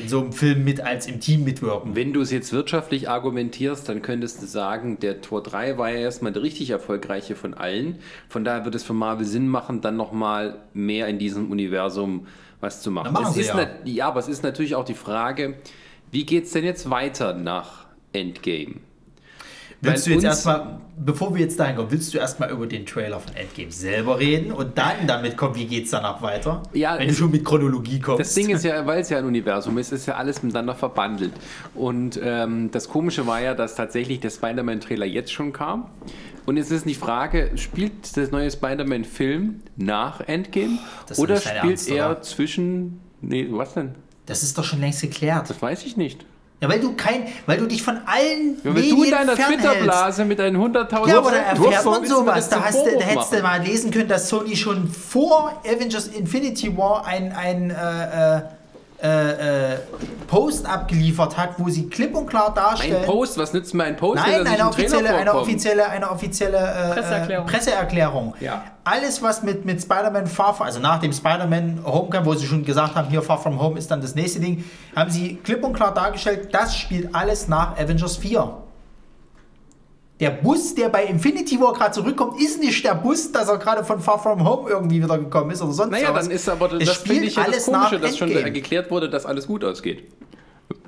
in 0.00 0.08
so 0.08 0.20
einem 0.20 0.32
Film 0.32 0.64
mit 0.64 0.80
als 0.80 1.06
im 1.06 1.20
Team 1.20 1.44
mitwirken. 1.44 1.96
Wenn 1.96 2.12
du 2.12 2.20
es 2.20 2.30
jetzt 2.30 2.52
wirtschaftlich 2.52 3.08
argumentierst, 3.08 3.88
dann 3.88 4.02
könntest 4.02 4.42
du 4.42 4.46
sagen, 4.46 4.98
der 5.00 5.20
Tor 5.20 5.42
3 5.42 5.78
war 5.78 5.90
ja 5.90 5.98
erstmal 6.00 6.32
der 6.32 6.42
richtig 6.42 6.70
erfolgreiche 6.70 7.34
von 7.34 7.54
allen. 7.54 7.98
Von 8.28 8.44
daher 8.44 8.64
wird 8.64 8.74
es 8.74 8.84
für 8.84 8.92
Marvel 8.92 9.26
Sinn 9.26 9.48
machen, 9.48 9.80
dann 9.80 9.96
nochmal 9.96 10.58
mehr 10.74 11.08
in 11.08 11.18
diesem 11.18 11.50
Universum 11.50 12.26
was 12.60 12.82
zu 12.82 12.90
machen. 12.90 13.12
Machen 13.12 13.34
es 13.38 13.46
ja. 13.46 13.68
ja, 13.84 14.08
aber 14.08 14.20
es 14.20 14.28
ist 14.28 14.42
natürlich 14.42 14.74
auch 14.74 14.84
die 14.84 14.94
Frage, 14.94 15.54
wie 16.10 16.26
geht 16.26 16.44
es 16.44 16.50
denn 16.52 16.64
jetzt 16.64 16.90
weiter 16.90 17.32
nach 17.34 17.86
Endgame? 18.12 18.76
Willst 19.80 20.06
du 20.06 20.10
Weil 20.10 20.16
jetzt 20.16 20.24
uns- 20.26 20.46
erstmal, 20.46 20.80
bevor 21.04 21.34
wir 21.34 21.40
jetzt 21.40 21.58
dahin 21.58 21.76
kommen, 21.76 21.90
willst 21.90 22.12
du 22.14 22.18
erstmal 22.18 22.50
über 22.50 22.66
den 22.66 22.86
Trailer 22.86 23.18
von 23.20 23.34
Endgame 23.34 23.70
selber 23.72 24.18
reden 24.18 24.52
und 24.52 24.76
dann 24.78 25.06
damit 25.06 25.36
kommen, 25.36 25.54
wie 25.54 25.66
geht's 25.66 25.90
danach 25.90 26.20
weiter? 26.22 26.62
Ja, 26.72 26.98
Wenn 26.98 27.06
du 27.06 27.12
es- 27.12 27.18
schon 27.18 27.30
mit 27.30 27.44
Chronologie 27.44 27.98
kommst. 28.00 28.20
Das 28.20 28.34
Ding 28.34 28.50
ist 28.50 28.64
ja, 28.64 28.84
weil 28.86 29.00
es 29.00 29.08
ja 29.10 29.18
ein 29.18 29.24
Universum 29.24 29.78
ist, 29.78 29.92
ist 29.92 30.06
ja 30.06 30.14
alles 30.16 30.42
miteinander 30.42 30.74
verbandelt. 30.74 31.32
Und 31.74 32.20
ähm, 32.22 32.70
das 32.70 32.88
Komische 32.88 33.26
war 33.26 33.40
ja, 33.40 33.54
dass 33.54 33.74
tatsächlich 33.74 34.20
der 34.20 34.30
Spider-Man-Trailer 34.30 35.06
jetzt 35.06 35.32
schon 35.32 35.52
kam. 35.52 35.86
Und 36.46 36.56
jetzt 36.56 36.70
ist 36.70 36.86
die 36.86 36.94
Frage, 36.94 37.52
spielt 37.56 38.16
das 38.16 38.30
neue 38.30 38.50
Spider-Man-Film 38.50 39.60
nach 39.76 40.20
Endgame? 40.20 40.78
Das 41.06 41.18
oder 41.18 41.36
spielt 41.36 41.56
Ernst, 41.64 41.88
er 41.90 42.10
oder? 42.10 42.22
zwischen... 42.22 43.00
Nee, 43.20 43.46
was 43.50 43.74
denn? 43.74 43.94
Das 44.26 44.42
ist 44.42 44.56
doch 44.56 44.64
schon 44.64 44.80
längst 44.80 45.00
geklärt. 45.02 45.50
Das 45.50 45.60
weiß 45.60 45.84
ich 45.84 45.96
nicht. 45.96 46.24
Ja, 46.60 46.68
weil 46.68 46.78
du 46.78 46.94
kein, 46.94 47.26
weil 47.46 47.56
du 47.56 47.66
dich 47.66 47.82
von 47.82 47.98
allen 48.04 48.58
Ja, 48.62 48.70
Medien 48.70 48.96
du 48.96 49.04
in 49.04 49.10
deiner. 49.10 49.34
Twitter-Blase 49.34 50.26
mit 50.26 50.38
deinen 50.38 50.56
100.000... 50.58 51.08
Ja, 51.08 51.18
aber 51.18 51.30
da 51.30 51.36
erfährt 51.38 51.84
man 51.86 52.06
sowas. 52.06 52.48
Da, 52.50 52.64
hast 52.64 52.84
da 52.84 53.00
hättest 53.00 53.32
du 53.32 53.42
mal 53.42 53.62
lesen 53.62 53.90
können, 53.90 54.08
dass 54.08 54.28
Sony 54.28 54.54
schon 54.56 54.86
vor 54.88 55.62
Avengers 55.64 56.08
Infinity 56.08 56.76
War 56.76 57.06
ein, 57.06 57.32
ein 57.32 57.70
äh, 57.70 58.42
äh, 59.02 59.30
äh, 59.30 59.74
äh, 59.74 59.78
Post 60.26 60.66
abgeliefert 60.66 61.36
hat, 61.36 61.54
wo 61.58 61.68
sie 61.68 61.88
klipp 61.88 62.14
und 62.14 62.26
klar 62.26 62.52
darstellen. 62.54 62.96
Ein 62.96 63.06
Post, 63.06 63.38
was 63.38 63.52
nützt 63.52 63.72
mir 63.74 63.84
ein 63.84 63.96
Post, 63.96 64.22
Nein, 64.22 64.46
eine 64.46 64.68
offizielle, 64.68 65.14
eine 65.14 65.34
offizielle, 65.34 65.88
eine 65.88 66.10
offizielle 66.10 66.58
äh, 66.58 66.94
Presseerklärung. 66.94 67.46
Äh, 67.46 67.50
Presseerklärung. 67.50 68.34
Ja. 68.40 68.64
Alles, 68.84 69.22
was 69.22 69.42
mit, 69.42 69.64
mit 69.64 69.80
Spider-Man 69.80 70.26
Far 70.26 70.54
From, 70.54 70.66
also 70.66 70.80
nach 70.80 71.00
dem 71.00 71.12
Spider-Man 71.12 71.80
Homecoming, 71.84 72.26
wo 72.26 72.34
sie 72.34 72.46
schon 72.46 72.64
gesagt 72.64 72.94
haben, 72.94 73.08
hier 73.08 73.22
Far 73.22 73.38
From 73.38 73.60
Home 73.60 73.78
ist 73.78 73.90
dann 73.90 74.00
das 74.02 74.14
nächste 74.14 74.40
Ding, 74.40 74.64
haben 74.94 75.10
sie 75.10 75.36
klipp 75.36 75.64
und 75.64 75.72
klar 75.72 75.94
dargestellt, 75.94 76.48
das 76.52 76.76
spielt 76.76 77.14
alles 77.14 77.48
nach 77.48 77.78
Avengers 77.78 78.16
4. 78.18 78.52
Der 80.20 80.30
Bus, 80.30 80.74
der 80.74 80.90
bei 80.90 81.04
Infinity 81.04 81.58
War 81.60 81.72
gerade 81.72 81.92
zurückkommt, 81.92 82.40
ist 82.40 82.60
nicht 82.60 82.84
der 82.84 82.94
Bus, 82.94 83.32
dass 83.32 83.48
er 83.48 83.56
gerade 83.58 83.84
von 83.84 84.00
Far 84.00 84.22
From 84.22 84.44
Home 84.46 84.68
irgendwie 84.68 85.02
wieder 85.02 85.16
gekommen 85.18 85.50
ist 85.50 85.62
oder 85.62 85.72
sonst 85.72 85.90
Naja, 85.92 86.12
was. 86.12 86.24
dann 86.26 86.30
ist 86.34 86.48
aber, 86.48 86.72
Es 86.74 86.86
das 86.88 86.96
finde 86.98 87.24
ich 87.24 87.36
ja 87.36 87.42
das 87.44 87.52
alles 87.52 87.66
nach 87.68 87.88
Komische, 87.90 88.00
dass 88.00 88.18
schon 88.18 88.28
geklärt 88.52 88.90
wurde, 88.90 89.08
dass 89.08 89.24
alles 89.24 89.46
gut 89.46 89.64
ausgeht. 89.64 90.04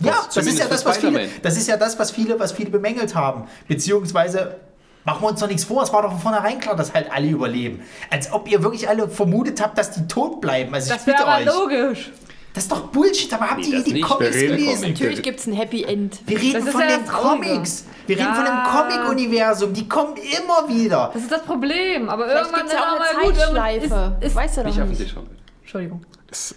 Ja, 0.01 0.13
Was- 0.27 0.35
das 0.35 0.47
ist 0.47 0.59
ja 0.59 0.67
das, 0.69 0.85
was 0.85 0.99
viele, 0.99 1.29
das 1.43 1.57
ist 1.57 1.67
ja 1.67 1.77
das, 1.77 1.99
was 1.99 2.11
viele, 2.11 2.39
was 2.39 2.53
viele 2.53 2.71
bemängelt 2.71 3.15
haben. 3.15 3.45
Beziehungsweise 3.69 4.57
machen 5.05 5.23
wir 5.23 5.29
uns 5.31 5.41
doch 5.41 5.49
nichts 5.49 5.65
vor, 5.65 5.83
es 5.83 5.93
war 5.93 6.03
doch 6.03 6.11
von 6.13 6.21
vornherein 6.21 6.61
klar, 6.61 6.77
dass 6.77 6.93
halt 6.95 7.11
alle 7.11 7.29
überleben. 7.29 7.81
Als 8.11 8.33
ob 8.33 8.49
ihr 8.51 8.63
wirklich 8.63 8.89
alle 8.89 9.09
vermutet 9.09 9.61
habt, 9.61 9.77
dass 9.79 9.91
die 9.93 10.07
tot 10.07 10.41
bleiben. 10.41 10.73
Also 10.75 10.91
Das 10.93 11.01
ich 11.01 11.07
wäre 11.09 11.17
bitte 11.17 11.29
aber 11.29 11.39
euch. 11.41 11.47
logisch. 11.81 12.13
Das 12.55 12.65
ist 12.65 12.73
doch 12.73 12.81
Bullshit, 12.89 13.33
aber 13.33 13.51
habt 13.51 13.61
Nee, 13.61 13.67
ihr 13.77 13.83
die 13.83 13.95
nicht. 13.95 14.05
Comics 14.05 14.35
reden 14.37 14.57
gelesen? 14.57 14.81
Comics. 14.83 15.01
Natürlich 15.01 15.23
gibt 15.23 15.41
es 15.41 15.47
ein 15.47 15.53
Happy 15.55 15.85
End. 15.85 16.21
Wir 16.27 16.39
reden 16.39 16.67
ist 16.67 16.69
von 16.73 16.81
ja 16.83 16.87
den. 16.99 17.07
Comics. 17.07 17.85
Wir 18.07 18.17
reden 18.17 18.29
Ja. 18.29 18.35
von 18.35 18.45
dem 18.45 18.99
Comic-Universum. 18.99 19.73
Die 19.73 19.89
kommen 19.89 20.15
immer 20.17 20.69
wieder. 20.69 21.11
Das 21.15 21.23
ist 21.23 21.33
das 21.33 21.43
Problem. 21.43 22.09
Aber 22.11 22.27
Vielleicht 22.27 22.45
irgendwann 22.53 22.61
gibt 22.61 22.73
es 22.73 22.79
ja 22.79 22.93
auch 22.93 23.01
ist 23.01 23.17
eine 23.17 23.35
Zeitschleife. 23.39 24.17
Ist, 24.21 24.27
ist, 24.27 24.37
weißt 24.37 24.57
du 24.59 24.65
Nicht 24.65 24.79
doch 24.79 24.85
nicht. 24.87 25.17
Hauen. 25.17 25.27
Entschuldigung. 25.63 26.03
Es, 26.31 26.55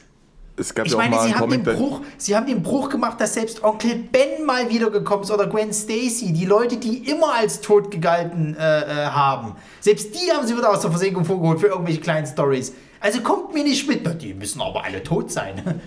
es 0.58 0.74
gab 0.74 0.86
Ich 0.86 0.92
ja 0.92 0.98
auch 0.98 1.02
meine, 1.02 1.16
mal 1.16 1.22
sie 1.22 1.32
einen 1.34 1.40
haben, 1.40 1.52
den 1.52 1.64
Bruch, 1.64 2.02
sie 2.18 2.36
haben 2.36 2.46
den 2.46 2.64
Bruch 2.64 2.90
gemacht, 2.90 3.20
dass 3.22 3.34
selbst 3.34 3.64
Onkel 3.64 3.96
Ben 3.96 4.46
mal 4.46 4.70
wiedergekommen 4.70 5.24
ist 5.24 5.32
oder 5.32 5.48
Gwen 5.48 5.74
Stacy, 5.74 6.34
die 6.34 6.46
Leute, 6.46 6.78
die 6.78 7.10
immer 7.10 7.34
als 7.36 7.62
tot 7.62 7.92
gegalten 7.92 8.56
äh, 8.58 8.82
äh, 8.82 9.06
haben. 9.08 9.56
Selbst 9.82 10.14
die 10.16 10.32
haben 10.32 10.46
sie 10.48 10.58
wieder 10.58 10.72
aus 10.72 10.82
der 10.82 10.92
Versenkung 10.92 11.24
vorgeholt 11.26 11.60
für 11.60 11.68
irgendwelche 11.68 12.00
kleinen 12.02 12.26
Stories. 12.26 12.74
Also 13.00 13.22
kommt 13.22 13.54
mir 13.54 13.64
nicht 13.64 13.88
mit. 13.88 14.02
Na, 14.04 14.14
die 14.14 14.34
müssen 14.34 14.62
aber 14.62 14.84
alle 14.84 15.04
tot 15.04 15.32
sein. 15.32 15.82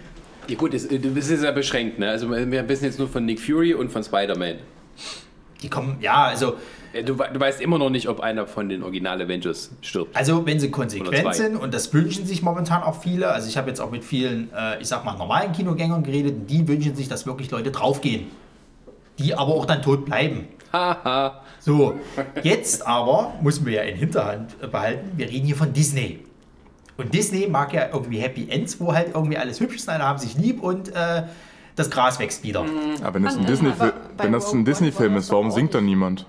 Ja 0.47 0.57
gut, 0.57 0.73
es, 0.75 0.85
es 0.85 1.29
ist 1.31 1.43
ja 1.45 1.51
beschränkt, 1.51 1.99
ne? 1.99 2.09
Also 2.09 2.31
wir 2.31 2.69
wissen 2.69 2.85
jetzt 2.85 2.99
nur 2.99 3.09
von 3.09 3.25
Nick 3.27 3.41
Fury 3.41 3.75
und 3.75 3.91
von 3.93 4.03
Spider-Man. 4.03 4.57
Die 5.63 5.69
kommen, 5.69 5.99
ja, 6.01 6.25
also, 6.25 6.55
Äh, 6.95 7.03
Du, 7.05 7.15
du 7.15 7.39
weißt 7.41 7.61
immer 7.61 7.77
noch 7.79 7.91
nicht, 7.91 8.09
ob 8.09 8.21
einer 8.21 8.47
von 8.47 8.69
den 8.71 8.83
Original 8.83 9.21
Avengers 9.21 9.71
stirbt. 9.83 10.17
also 10.17 10.47
wenn 10.47 10.59
sie 10.59 10.71
konsequent 10.71 11.35
sind, 11.35 11.57
und 11.57 11.75
das 11.75 11.93
wünschen 11.93 12.25
sich 12.25 12.43
momentan 12.43 12.83
auch 12.83 13.03
viele, 13.03 13.29
also 13.31 13.47
ich 13.47 13.59
habe 13.59 13.69
jetzt 13.69 13.79
auch 13.81 13.91
mit 13.91 14.05
vielen, 14.05 14.51
äh, 14.57 14.81
ich 14.81 14.89
sag 14.89 15.05
mal, 15.05 15.19
normalen 15.19 15.53
Kinogängern 15.53 16.03
geredet, 16.03 16.35
und 16.35 16.47
die 16.47 16.67
wünschen 16.67 16.95
sich, 16.97 17.09
dass 17.09 17.27
wirklich 17.27 17.51
Leute 17.51 17.71
draufgehen. 17.71 18.29
Die 19.19 19.35
aber 19.35 19.53
auch 19.53 19.67
dann 19.67 19.83
tot 19.83 20.07
bleiben. 20.07 20.49
Haha. 20.73 21.43
So, 21.61 21.99
jetzt 22.43 22.87
aber 22.87 23.35
müssen 23.43 23.67
wir 23.67 23.73
ja 23.75 23.83
in 23.83 23.97
Hinterhand 23.97 24.59
behalten, 24.71 25.11
wir 25.17 25.29
reden 25.29 25.45
hier 25.45 25.57
von 25.57 25.73
Disney. 25.75 26.21
Und 26.99 27.15
Disney 27.15 27.47
mag 27.47 27.73
ja 27.73 27.89
irgendwie 27.93 28.19
Happy 28.19 28.49
Ends, 28.51 28.79
wo 28.81 28.93
halt 28.93 29.15
irgendwie 29.15 29.39
alles 29.39 29.61
hübsch 29.61 29.77
ist, 29.77 29.89
alle 29.89 30.05
haben 30.05 30.19
sich 30.19 30.35
lieb 30.37 30.63
und 30.63 30.95
äh, 30.95 31.23
das 31.77 31.91
Gras 31.91 32.19
wächst 32.19 32.43
wieder. 32.43 32.65
aber 33.03 33.15
wenn 33.15 33.23
das 33.23 33.35
ein 33.35 33.41
Aber 33.45 33.49
Disney, 33.49 33.73
wenn 34.19 34.33
das 34.33 34.53
ein 34.53 34.65
Disney-Film 34.65 35.13
One 35.13 35.21
ist, 35.21 35.31
warum 35.31 35.51
singt 35.53 35.75
da 35.75 35.81
niemand? 35.81 36.27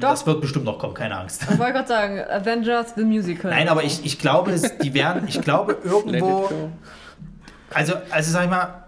Doch, 0.00 0.08
Das 0.08 0.26
wird 0.26 0.40
bestimmt 0.40 0.64
noch 0.64 0.78
kommen, 0.78 0.94
keine 0.94 1.18
Angst. 1.18 1.42
ich 1.42 1.58
wollte 1.58 1.72
gerade 1.74 1.88
sagen, 1.88 2.18
Avengers 2.30 2.94
the 2.96 3.04
Musical. 3.04 3.50
Nein, 3.50 3.68
aber 3.68 3.84
ich, 3.84 4.04
ich 4.06 4.18
glaube, 4.18 4.52
es, 4.52 4.78
die 4.78 4.94
werden, 4.94 5.28
ich 5.28 5.40
glaube 5.42 5.76
irgendwo, 5.84 6.48
also, 7.70 7.94
also 8.10 8.30
sag 8.30 8.44
ich 8.44 8.50
mal, 8.50 8.84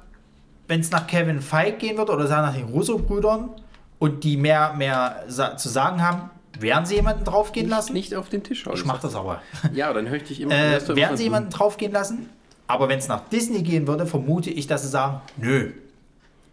wenn 0.66 0.80
es 0.80 0.90
nach 0.90 1.06
Kevin 1.06 1.40
Feige 1.40 1.76
gehen 1.76 1.98
wird 1.98 2.08
oder 2.08 2.26
sagen 2.26 2.46
nach 2.46 2.54
den 2.54 2.64
Russo-Brüdern 2.64 3.50
und 3.98 4.24
die 4.24 4.36
mehr, 4.38 4.72
mehr 4.76 5.24
sa 5.28 5.56
zu 5.58 5.68
sagen 5.68 6.02
haben, 6.02 6.30
werden 6.60 6.86
sie 6.86 6.94
jemanden 6.96 7.24
draufgehen 7.24 7.68
lassen? 7.68 7.92
Nicht 7.92 8.14
auf 8.14 8.28
den 8.28 8.42
Tisch 8.42 8.66
hauen. 8.66 8.74
Ich 8.74 8.84
mach 8.84 9.00
das 9.00 9.14
aber. 9.14 9.42
Ja, 9.74 9.92
dann 9.92 10.08
höre 10.08 10.16
ich 10.16 10.24
dich 10.24 10.40
immer. 10.40 10.54
Äh, 10.54 10.78
immer 10.78 10.96
werden 10.96 11.16
sie 11.16 11.24
jemanden 11.24 11.50
draufgehen 11.50 11.92
lassen? 11.92 12.28
Aber 12.66 12.88
wenn 12.88 12.98
es 12.98 13.08
nach 13.08 13.28
Disney 13.28 13.62
gehen 13.62 13.86
würde, 13.86 14.06
vermute 14.06 14.50
ich, 14.50 14.66
dass 14.66 14.82
sie 14.82 14.88
sagen, 14.88 15.20
nö. 15.36 15.70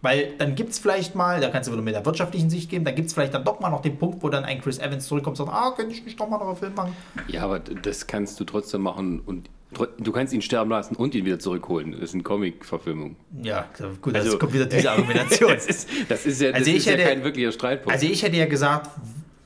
Weil 0.01 0.33
dann 0.37 0.55
gibt 0.55 0.71
es 0.71 0.79
vielleicht 0.79 1.15
mal, 1.15 1.39
da 1.39 1.49
kannst 1.49 1.69
du 1.69 1.71
wieder 1.73 1.81
mit 1.81 1.95
der 1.95 2.05
wirtschaftlichen 2.05 2.49
Sicht 2.49 2.69
geben, 2.69 2.83
dann 2.83 2.93
gibt 2.93 3.07
es 3.07 3.13
vielleicht 3.13 3.33
dann 3.33 3.45
doch 3.45 3.61
mal 3.61 3.69
noch 3.69 3.81
den 3.81 3.97
Punkt, 3.97 4.21
wo 4.21 4.27
dann 4.27 4.43
ein 4.43 4.61
Chris 4.61 4.77
Evans 4.79 5.07
zurückkommt 5.07 5.39
und 5.39 5.45
sagt, 5.47 5.57
ah, 5.57 5.71
könnte 5.75 5.93
ich 5.93 6.03
nicht 6.03 6.19
doch 6.19 6.27
mal 6.27 6.37
noch 6.39 6.47
einen 6.49 6.57
Film 6.57 6.73
machen? 6.75 6.93
Ja, 7.27 7.43
aber 7.43 7.59
das 7.59 8.05
kannst 8.05 8.37
du 8.39 8.43
trotzdem 8.43 8.81
machen 8.81 9.21
und 9.25 9.49
Du 9.97 10.11
kannst 10.11 10.31
ihn 10.35 10.43
sterben 10.43 10.69
lassen 10.69 10.95
und 10.95 11.15
ihn 11.15 11.25
wieder 11.25 11.39
zurückholen. 11.39 11.93
Das 11.93 12.01
ist 12.01 12.13
eine 12.13 12.21
Comic-Verfilmung. 12.21 13.15
Ja, 13.41 13.65
gut, 14.03 14.13
Also- 14.13 14.29
jetzt 14.29 14.39
kommt 14.39 14.53
wieder 14.53 14.67
diese 14.67 14.91
Argumentation. 14.91 15.51
Das 15.51 15.65
ist, 15.65 15.89
das 16.09 16.27
ist 16.27 16.41
ja, 16.41 16.49
das 16.49 16.59
Also 16.59 16.69
ich 16.69 16.77
ist 16.77 16.85
ja 16.85 16.91
hätte- 16.91 17.03
kein 17.05 17.23
wirklicher 17.23 17.51
Streitpunkt. 17.51 17.91
Also 17.91 18.05
ich 18.05 18.21
hätte 18.21 18.35
ja 18.37 18.45
gesagt, 18.45 18.91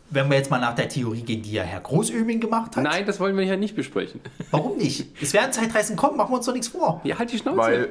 wenn 0.10 0.30
wir 0.30 0.38
jetzt 0.38 0.50
mal 0.50 0.60
nach 0.60 0.76
der 0.76 0.88
Theorie 0.88 1.22
gehen, 1.22 1.42
die 1.42 1.52
ja 1.52 1.64
Herr 1.64 1.82
Großöming 1.82 2.40
gemacht 2.40 2.76
hat. 2.76 2.84
Nein, 2.84 3.06
das 3.06 3.20
wollen 3.20 3.36
wir 3.38 3.44
ja 3.44 3.58
nicht 3.58 3.76
besprechen. 3.76 4.22
Warum 4.52 4.78
nicht? 4.78 5.08
Es 5.22 5.34
werden 5.34 5.52
Zeitreisen 5.52 5.96
kommen, 5.96 6.18
machen 6.18 6.32
wir 6.32 6.38
uns 6.38 6.46
doch 6.46 6.54
nichts 6.54 6.70
vor. 6.70 7.02
Ja, 7.04 7.20
halt 7.20 7.32
die 7.32 7.38
Schnauze. 7.38 7.58
Weil 7.58 7.90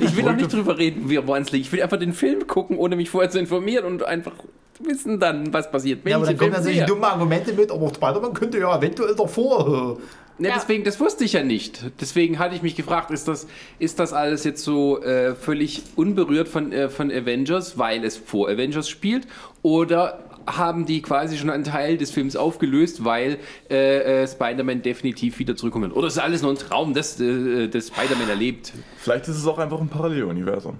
ich 0.00 0.16
will 0.16 0.24
doch 0.24 0.36
nicht 0.36 0.52
drüber 0.52 0.76
reden, 0.78 1.08
wie 1.08 1.26
woran 1.26 1.42
es 1.42 1.52
liegt. 1.52 1.66
Ich 1.66 1.72
will 1.72 1.82
einfach 1.82 1.98
den 1.98 2.12
Film 2.12 2.46
gucken, 2.46 2.76
ohne 2.76 2.96
mich 2.96 3.08
vorher 3.10 3.30
zu 3.30 3.38
informieren 3.38 3.84
und 3.86 4.02
einfach 4.04 4.32
wissen 4.80 5.20
dann, 5.20 5.52
was 5.54 5.70
passiert. 5.70 6.00
Wenn 6.04 6.10
Ja, 6.10 6.16
aber 6.16 6.26
dann 6.26 6.36
kommen 6.36 6.50
natürlich 6.52 6.78
sehe. 6.78 6.86
dumme 6.86 7.06
Argumente 7.06 7.52
mit, 7.52 7.70
aber 7.70 7.88
Spider-Man 7.94 8.34
könnte 8.34 8.58
ja 8.58 8.76
eventuell 8.76 9.14
davor. 9.14 9.98
Ne, 10.36 10.48
Ja. 10.48 10.54
deswegen, 10.56 10.82
das 10.82 10.98
wusste 10.98 11.22
ich 11.22 11.34
ja 11.34 11.44
nicht. 11.44 11.84
Deswegen 12.00 12.40
hatte 12.40 12.56
ich 12.56 12.62
mich 12.62 12.74
gefragt, 12.74 13.12
ist 13.12 13.28
das, 13.28 13.46
ist 13.78 14.00
das 14.00 14.12
alles 14.12 14.42
jetzt 14.42 14.64
so 14.64 15.00
äh, 15.00 15.36
völlig 15.36 15.84
unberührt 15.94 16.48
von, 16.48 16.72
äh, 16.72 16.88
von 16.88 17.12
Avengers, 17.12 17.78
weil 17.78 18.04
es 18.04 18.16
vor 18.16 18.48
Avengers 18.48 18.88
spielt? 18.88 19.28
Oder 19.62 20.23
haben 20.46 20.86
die 20.86 21.02
quasi 21.02 21.36
schon 21.36 21.50
einen 21.50 21.64
Teil 21.64 21.96
des 21.96 22.10
Films 22.10 22.36
aufgelöst, 22.36 23.04
weil 23.04 23.38
äh, 23.70 24.22
äh, 24.22 24.28
Spider-Man 24.28 24.82
definitiv 24.82 25.38
wieder 25.38 25.56
zurückkommt? 25.56 25.94
Oder 25.94 26.06
ist 26.06 26.18
alles 26.18 26.42
nur 26.42 26.52
ein 26.52 26.58
Traum, 26.58 26.94
das, 26.94 27.20
äh, 27.20 27.68
das 27.68 27.88
Spider-Man 27.88 28.28
erlebt? 28.28 28.72
vielleicht 28.98 29.28
ist 29.28 29.36
es 29.36 29.46
auch 29.46 29.58
einfach 29.58 29.80
ein 29.80 29.88
Paralleluniversum. 29.88 30.78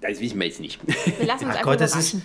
Das 0.00 0.20
wissen 0.20 0.38
wir 0.38 0.46
jetzt 0.46 0.60
nicht. 0.60 0.80
Wir 1.18 1.26
lassen 1.26 1.44
uns 1.44 1.54
Ach 1.54 1.58
einfach 1.58 1.62
Gott, 1.62 1.80
das 1.80 1.94
ist. 1.94 2.16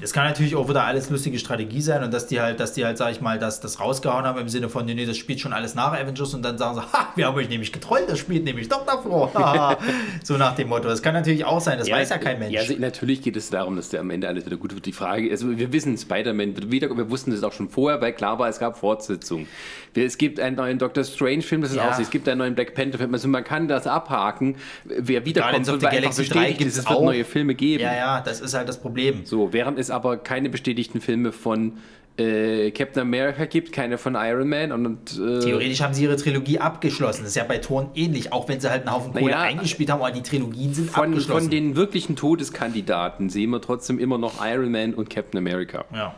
Das 0.00 0.12
kann 0.12 0.24
natürlich 0.24 0.54
auch 0.56 0.68
wieder 0.68 0.84
alles 0.84 1.10
lustige 1.10 1.38
Strategie 1.38 1.80
sein 1.80 2.02
und 2.02 2.12
dass 2.12 2.26
die 2.26 2.40
halt, 2.40 2.60
dass 2.60 2.72
die 2.72 2.84
halt, 2.84 2.98
sag 2.98 3.12
ich 3.12 3.20
mal, 3.20 3.38
das, 3.38 3.60
das 3.60 3.80
rausgehauen 3.80 4.24
haben 4.24 4.38
im 4.38 4.48
Sinne 4.48 4.68
von, 4.68 4.84
nee, 4.84 4.94
nee, 4.94 5.06
das 5.06 5.16
spielt 5.16 5.40
schon 5.40 5.52
alles 5.52 5.74
nach 5.74 5.92
Avengers 5.92 6.34
und 6.34 6.42
dann 6.42 6.58
sagen 6.58 6.74
sie, 6.74 6.80
ha, 6.92 7.08
wir 7.14 7.26
haben 7.26 7.36
euch 7.36 7.48
nämlich 7.48 7.72
getrollt, 7.72 8.08
das 8.08 8.18
spielt 8.18 8.44
nämlich 8.44 8.68
doch 8.68 8.84
davor. 8.84 9.76
So 10.22 10.36
nach 10.36 10.54
dem 10.56 10.68
Motto. 10.68 10.88
Das 10.88 11.02
kann 11.02 11.14
natürlich 11.14 11.44
auch 11.44 11.60
sein, 11.60 11.78
das 11.78 11.90
weiß 11.90 12.10
ja 12.10 12.18
kein 12.18 12.38
Mensch. 12.38 12.52
Ja, 12.52 12.60
also 12.60 12.74
natürlich 12.78 13.22
geht 13.22 13.36
es 13.36 13.50
darum, 13.50 13.76
dass 13.76 13.90
der 13.90 14.00
am 14.00 14.10
Ende 14.10 14.28
alles 14.28 14.44
wieder 14.46 14.56
gut 14.56 14.74
wird. 14.74 14.86
Die 14.86 14.92
Frage, 14.92 15.30
also 15.30 15.56
wir 15.56 15.72
wissen, 15.72 15.96
Spider-Man 15.96 16.56
wir 16.70 17.10
wussten 17.10 17.30
das 17.30 17.42
auch 17.42 17.52
schon 17.52 17.68
vorher, 17.68 18.00
weil 18.00 18.12
klar 18.12 18.38
war, 18.38 18.48
es 18.48 18.58
gab 18.58 18.78
Fortsetzungen. 18.78 19.46
Es 20.04 20.18
gibt 20.18 20.38
einen 20.40 20.56
neuen 20.56 20.78
Doctor 20.78 21.04
Strange-Film, 21.04 21.62
das 21.62 21.70
ist 21.70 21.76
Ja. 21.76 21.88
auch 21.90 21.94
so. 21.94 22.02
Es 22.02 22.10
gibt 22.10 22.28
einen 22.28 22.38
neuen 22.38 22.54
Black 22.54 22.74
Panther-Film. 22.74 23.12
Also 23.14 23.28
man 23.28 23.42
kann 23.44 23.66
das 23.68 23.86
abhaken, 23.86 24.56
wer 24.84 25.24
wiederkommt, 25.24 25.66
weil 25.66 25.74
einfach 25.74 25.90
Galaxy 25.90 26.24
3 26.24 26.38
bestätigt 26.40 26.68
es 26.70 26.76
wird 26.76 26.86
auch. 26.88 27.02
neue 27.04 27.24
Filme 27.24 27.54
geben. 27.54 27.82
ja, 27.82 27.94
ja, 27.94 28.20
das 28.20 28.40
ist 28.40 28.54
halt 28.54 28.68
das 28.68 28.80
Problem. 28.80 29.20
So, 29.24 29.52
während 29.52 29.78
es 29.78 29.90
aber 29.90 30.16
keine 30.18 30.50
bestätigten 30.50 31.00
Filme 31.00 31.32
von 31.32 31.74
äh, 32.18 32.70
Captain 32.70 33.02
America 33.02 33.44
gibt, 33.44 33.72
keine 33.72 33.98
von 33.98 34.14
Iron 34.14 34.48
Man 34.48 34.72
und, 34.72 35.18
äh, 35.18 35.40
Theoretisch 35.40 35.82
haben 35.82 35.92
sie 35.92 36.04
ihre 36.04 36.16
Trilogie 36.16 36.58
abgeschlossen. 36.58 37.20
Das 37.24 37.30
ist 37.32 37.36
ja 37.36 37.44
bei 37.44 37.58
Toren 37.58 37.90
ähnlich, 37.94 38.32
auch 38.32 38.48
wenn 38.48 38.58
sie 38.58 38.70
halt 38.70 38.86
einen 38.86 38.94
Haufen 38.96 39.12
Kohle 39.12 39.32
Naja, 39.32 39.40
eingespielt 39.50 39.90
haben, 39.90 40.00
aber 40.00 40.12
die 40.12 40.22
Trilogien 40.22 40.72
sind 40.72 40.88
von, 40.90 41.10
abgeschlossen. 41.10 41.40
von 41.42 41.50
den 41.50 41.76
wirklichen 41.76 42.16
Todeskandidaten 42.16 43.28
sehen 43.28 43.50
wir 43.50 43.60
trotzdem 43.60 43.98
immer 43.98 44.16
noch 44.16 44.34
Iron 44.46 44.70
Man 44.72 44.94
und 44.94 45.10
Captain 45.10 45.36
America. 45.38 45.84
ja. 45.94 46.14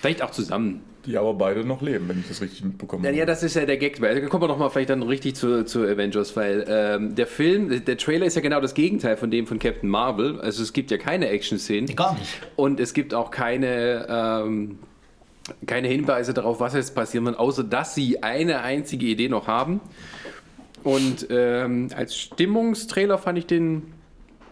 Vielleicht 0.00 0.22
auch 0.22 0.30
zusammen. 0.30 0.82
Die 1.06 1.16
aber 1.16 1.34
beide 1.34 1.64
noch 1.64 1.80
leben, 1.82 2.08
wenn 2.08 2.18
ich 2.20 2.28
das 2.28 2.40
richtig 2.42 2.64
mitbekommen 2.64 3.04
Ja, 3.04 3.08
habe. 3.10 3.18
ja, 3.18 3.26
das 3.26 3.42
ist 3.42 3.54
ja 3.54 3.64
der 3.64 3.76
Gag. 3.76 4.00
Weil, 4.00 4.20
da 4.20 4.26
kommen 4.28 4.42
wir 4.42 4.48
noch 4.48 4.58
mal 4.58 4.68
vielleicht 4.70 4.90
dann 4.90 5.02
richtig 5.02 5.36
zu, 5.36 5.64
zu 5.64 5.84
Avengers, 5.84 6.36
weil 6.36 6.64
ähm, 6.68 7.14
der 7.14 7.26
Film, 7.26 7.84
der 7.84 7.96
Trailer 7.96 8.26
ist 8.26 8.34
ja 8.34 8.42
genau 8.42 8.60
das 8.60 8.74
Gegenteil 8.74 9.16
von 9.16 9.30
dem 9.30 9.46
von 9.46 9.58
Captain 9.58 9.88
Marvel. 9.88 10.40
Also 10.40 10.62
es 10.62 10.72
gibt 10.72 10.90
ja 10.90 10.98
keine 10.98 11.28
Action-Szenen 11.28 11.94
Gar 11.94 12.14
nicht. 12.18 12.28
und 12.56 12.80
es 12.80 12.92
gibt 12.92 13.14
auch 13.14 13.30
keine, 13.30 14.06
ähm, 14.10 14.78
keine 15.66 15.88
Hinweise 15.88 16.34
darauf, 16.34 16.58
was 16.58 16.74
jetzt 16.74 16.94
passieren 16.94 17.24
wird, 17.26 17.38
außer 17.38 17.62
dass 17.64 17.94
sie 17.94 18.22
eine 18.22 18.62
einzige 18.62 19.06
Idee 19.06 19.28
noch 19.28 19.46
haben. 19.46 19.80
Und 20.82 21.26
ähm, 21.30 21.88
als 21.96 22.16
Stimmungstrailer 22.16 23.18
fand 23.18 23.38
ich 23.38 23.46
den 23.46 23.82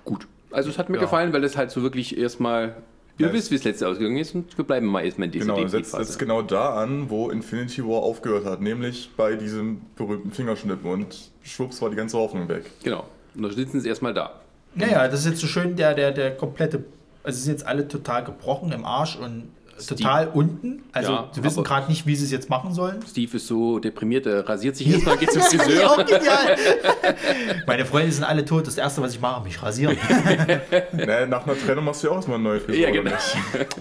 gut. 0.04 0.26
Also 0.50 0.70
es 0.70 0.78
hat 0.78 0.88
mir 0.88 0.96
Ja. 0.96 1.02
gefallen, 1.02 1.32
weil 1.32 1.42
es 1.44 1.56
halt 1.56 1.70
so 1.70 1.82
wirklich 1.82 2.16
erstmal... 2.18 2.76
Ihr 3.18 3.32
wisst, 3.32 3.50
wie 3.50 3.54
es 3.54 3.64
letzte 3.64 3.86
ausgegangen 3.86 4.16
ist 4.16 4.34
und 4.34 4.56
wir 4.58 4.64
bleiben 4.64 4.86
mal 4.86 5.04
erstmal 5.04 5.26
in 5.26 5.32
dieser 5.32 5.54
Genau, 5.54 5.68
setzt, 5.68 5.92
setzt 5.92 6.18
genau 6.18 6.42
da 6.42 6.74
an, 6.74 7.10
wo 7.10 7.30
Infinity 7.30 7.84
War 7.84 8.02
aufgehört 8.02 8.44
hat, 8.44 8.60
nämlich 8.60 9.10
bei 9.16 9.36
diesem 9.36 9.82
berühmten 9.96 10.32
Fingerschnippen 10.32 10.90
und 10.90 11.30
schwupps 11.42 11.80
war 11.80 11.90
die 11.90 11.96
ganze 11.96 12.18
Hoffnung 12.18 12.48
weg. 12.48 12.70
Genau. 12.82 13.04
Und 13.36 13.42
da 13.42 13.50
sitzen 13.50 13.80
sie 13.80 13.88
erstmal 13.88 14.14
da. 14.14 14.40
Naja, 14.74 15.06
das 15.06 15.20
ist 15.20 15.26
jetzt 15.26 15.40
so 15.40 15.46
schön, 15.46 15.76
der, 15.76 15.94
der, 15.94 16.10
der 16.10 16.36
komplette. 16.36 16.84
Also, 17.22 17.38
sie 17.38 17.44
sind 17.44 17.52
jetzt 17.54 17.66
alle 17.66 17.86
total 17.86 18.24
gebrochen 18.24 18.72
im 18.72 18.84
Arsch 18.84 19.16
und 19.16 19.48
total 19.86 20.28
unten. 20.28 20.82
Also, 20.92 21.12
Ja, 21.12 21.30
sie 21.32 21.42
wissen 21.42 21.64
gerade 21.64 21.88
nicht, 21.88 22.06
wie 22.06 22.14
sie 22.16 22.24
es 22.24 22.30
jetzt 22.30 22.50
machen 22.50 22.72
sollen. 22.72 23.00
Steve 23.08 23.36
ist 23.36 23.46
so 23.46 23.78
deprimiert, 23.78 24.26
er 24.26 24.48
rasiert 24.48 24.76
sich 24.76 24.88
erstmal, 24.88 25.16
geht 25.18 25.32
zum 25.32 25.42
Friseur. 25.42 26.04
Meine 27.66 27.84
Freunde 27.84 28.12
sind 28.12 28.24
alle 28.24 28.44
tot. 28.44 28.66
Das 28.66 28.76
erste, 28.78 29.02
was 29.02 29.14
ich 29.14 29.20
mache, 29.20 29.44
mich 29.44 29.62
rasieren. 29.62 29.96
naja, 30.92 31.26
nach 31.26 31.46
einer 31.46 31.58
Trennung 31.58 31.84
machst 31.84 32.02
du 32.02 32.06
ja 32.06 32.12
auch 32.12 32.16
erstmal 32.16 32.36
eine 32.36 32.44
neue 32.44 32.60
Frisur. 32.60 32.80
Ja, 32.80 32.90
genau. 32.90 33.10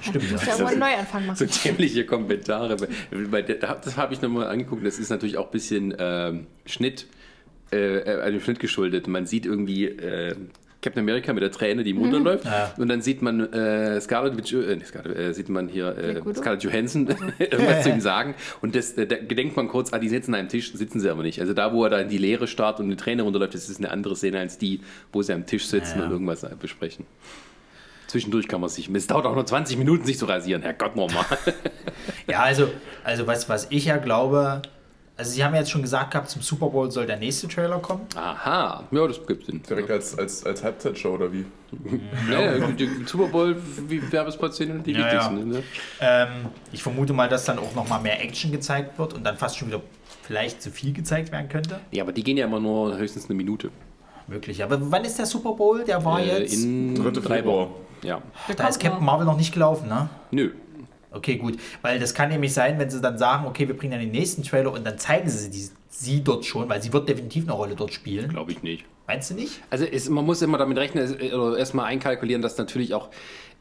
Stimmt, 0.01 0.31
Muss 0.31 0.45
ja. 0.45 0.53
ja 0.53 0.59
wohl 0.59 0.67
einen 0.67 0.79
Neuanfang 0.79 1.25
machen. 1.25 1.37
So 1.37 1.45
dämliche 1.63 2.05
Kommentare. 2.05 2.77
Das 3.83 3.97
habe 3.97 4.13
ich 4.13 4.21
nochmal 4.21 4.47
angeguckt. 4.47 4.85
Das 4.85 4.99
ist 4.99 5.09
natürlich 5.09 5.37
auch 5.37 5.45
ein 5.45 5.51
bisschen 5.51 5.93
ähm, 5.97 6.47
Schnitt, 6.65 7.07
äh, 7.71 7.97
äh, 7.97 8.21
einem 8.21 8.39
Schnitt 8.39 8.59
geschuldet. 8.59 9.07
Man 9.07 9.25
sieht 9.25 9.45
irgendwie 9.45 9.85
äh, 9.85 10.35
Captain 10.83 11.01
America 11.01 11.33
mit 11.33 11.41
der 11.41 11.51
Träne, 11.51 11.83
die 11.83 11.91
im 11.91 11.97
Mund 11.97 12.11
läuft. 12.11 12.45
Ja. 12.45 12.73
Und 12.77 12.89
dann 12.89 13.01
sieht 13.01 13.21
man 13.21 13.51
äh, 13.53 13.99
Scarlett, 14.01 14.33
äh, 14.33 14.75
nicht 14.75 14.87
Scarlett 14.87 15.17
äh, 15.17 15.33
sieht 15.33 15.49
man 15.49 15.67
hier 15.69 15.97
äh? 15.97 16.35
Scarlett 16.35 16.63
Johansson 16.63 17.07
irgendwas 17.39 17.83
zu 17.83 17.89
ihm 17.89 18.01
sagen. 18.01 18.35
Und 18.61 18.75
das, 18.75 18.91
äh, 18.93 19.07
da 19.07 19.15
gedenkt 19.15 19.55
man 19.55 19.67
kurz, 19.67 19.93
ah, 19.93 19.99
die 19.99 20.09
sitzen 20.09 20.33
an 20.33 20.41
einem 20.41 20.49
Tisch, 20.49 20.73
sitzen 20.73 20.99
sie 20.99 21.09
aber 21.09 21.23
nicht. 21.23 21.39
Also 21.39 21.53
da, 21.53 21.73
wo 21.73 21.83
er 21.85 21.89
da 21.89 21.99
in 21.99 22.09
die 22.09 22.17
Leere 22.17 22.47
starrt 22.47 22.79
und 22.79 22.85
eine 22.85 22.97
Träne 22.97 23.23
runterläuft, 23.23 23.53
das 23.53 23.69
ist 23.69 23.79
eine 23.79 23.91
andere 23.91 24.15
Szene 24.15 24.39
als 24.39 24.57
die, 24.57 24.81
wo 25.11 25.21
sie 25.21 25.33
am 25.33 25.45
Tisch 25.45 25.65
sitzen 25.67 25.99
Ja. 25.99 26.05
und 26.05 26.11
irgendwas 26.11 26.43
äh, 26.43 26.51
besprechen. 26.59 27.05
Zwischendurch 28.07 28.47
kann 28.47 28.61
man 28.61 28.69
sich. 28.69 28.89
Es 28.89 29.07
dauert 29.07 29.25
auch 29.25 29.33
nur 29.33 29.45
20 29.45 29.77
Minuten, 29.77 30.05
sich 30.05 30.19
zu 30.19 30.25
rasieren. 30.25 30.61
Herrgott, 30.61 30.95
nochmal. 30.95 31.25
ja, 32.27 32.43
also, 32.43 32.69
also 33.03 33.25
was, 33.25 33.49
was 33.49 33.67
ich 33.71 33.85
ja 33.85 33.97
glaube. 33.97 34.61
Also, 35.15 35.31
sie 35.31 35.43
haben 35.43 35.53
ja 35.53 35.59
jetzt 35.59 35.69
schon 35.69 35.83
gesagt 35.83 36.11
gehabt, 36.11 36.29
zum 36.29 36.41
Super 36.41 36.69
Bowl 36.69 36.89
soll 36.89 37.05
der 37.05 37.17
nächste 37.17 37.47
Trailer 37.47 37.77
kommen. 37.79 38.01
Aha, 38.15 38.83
ja, 38.89 39.07
das 39.07 39.25
gibt 39.27 39.45
Sinn. 39.45 39.61
Direkt 39.61 39.91
als, 39.91 40.17
als, 40.17 40.43
als 40.43 40.63
Halbzeitshow 40.63 41.09
oder 41.13 41.31
wie? 41.31 41.45
Ja, 42.31 42.55
ja, 42.57 42.67
die 42.67 42.89
Super 43.05 43.27
Bowl, 43.27 43.55
wie 43.87 43.99
sind 43.99 44.85
die 44.87 44.91
Ja, 44.93 45.05
wichtigsten. 45.05 45.49
Ne? 45.49 45.63
Ähm, 45.99 46.29
ich 46.71 46.81
vermute 46.81 47.13
mal, 47.13 47.29
dass 47.29 47.45
dann 47.45 47.59
auch 47.59 47.73
noch 47.75 47.87
mal 47.87 47.99
mehr 47.99 48.21
Action 48.23 48.51
gezeigt 48.51 48.97
wird 48.97 49.13
und 49.13 49.23
dann 49.23 49.37
fast 49.37 49.57
schon 49.57 49.67
wieder 49.69 49.81
vielleicht 50.23 50.61
zu 50.61 50.71
viel 50.71 50.93
gezeigt 50.93 51.31
werden 51.31 51.49
könnte. 51.49 51.79
Ja, 51.91 52.03
aber 52.03 52.11
die 52.11 52.23
gehen 52.23 52.37
ja 52.37 52.45
immer 52.45 52.59
nur 52.59 52.97
höchstens 52.97 53.25
eine 53.25 53.35
Minute. 53.35 53.69
Möglich. 54.27 54.63
Aber 54.63 54.77
wann 54.91 55.03
ist 55.03 55.19
der 55.19 55.25
Super 55.25 55.53
Bowl? 55.53 55.83
Der 55.83 56.03
war 56.05 56.19
Äh, 56.21 56.39
jetzt. 56.41 56.53
in 56.53 56.95
Dritte 56.95 57.21
drei. 57.21 57.43
Wochen. 57.45 57.73
Ja. 58.03 58.21
Da 58.55 58.67
ist 58.67 58.79
Captain 58.79 59.03
Marvel 59.03 59.25
noch 59.25 59.37
nicht 59.37 59.53
gelaufen, 59.53 59.89
ne? 59.89 60.09
Nö. 60.31 60.51
Okay, 61.13 61.37
gut. 61.37 61.57
Weil 61.81 61.99
das 61.99 62.13
kann 62.13 62.29
nämlich 62.29 62.53
sein, 62.53 62.79
wenn 62.79 62.89
sie 62.89 62.99
dann 62.99 63.17
sagen, 63.17 63.45
okay, 63.45 63.67
wir 63.67 63.77
bringen 63.77 63.91
dann 63.91 64.01
den 64.01 64.11
nächsten 64.11 64.43
Trailer 64.43 64.71
und 64.71 64.85
dann 64.85 64.97
zeigen 64.97 65.29
sie 65.29 65.49
die, 65.49 65.69
sie 65.89 66.23
dort 66.23 66.45
schon, 66.45 66.67
weil 66.67 66.81
sie 66.81 66.91
wird 66.91 67.07
definitiv 67.07 67.43
eine 67.43 67.53
Rolle 67.53 67.75
dort 67.75 67.93
spielen. 67.93 68.29
Glaube 68.29 68.51
ich 68.51 68.63
nicht. 68.63 68.85
Meinst 69.05 69.29
du 69.29 69.35
nicht? 69.35 69.61
Also 69.69 69.85
es, 69.85 70.09
man 70.09 70.25
muss 70.25 70.41
immer 70.41 70.57
damit 70.57 70.77
rechnen, 70.77 71.33
oder 71.33 71.57
erstmal 71.57 71.85
einkalkulieren, 71.85 72.41
dass 72.41 72.57
natürlich 72.57 72.93
auch 72.93 73.09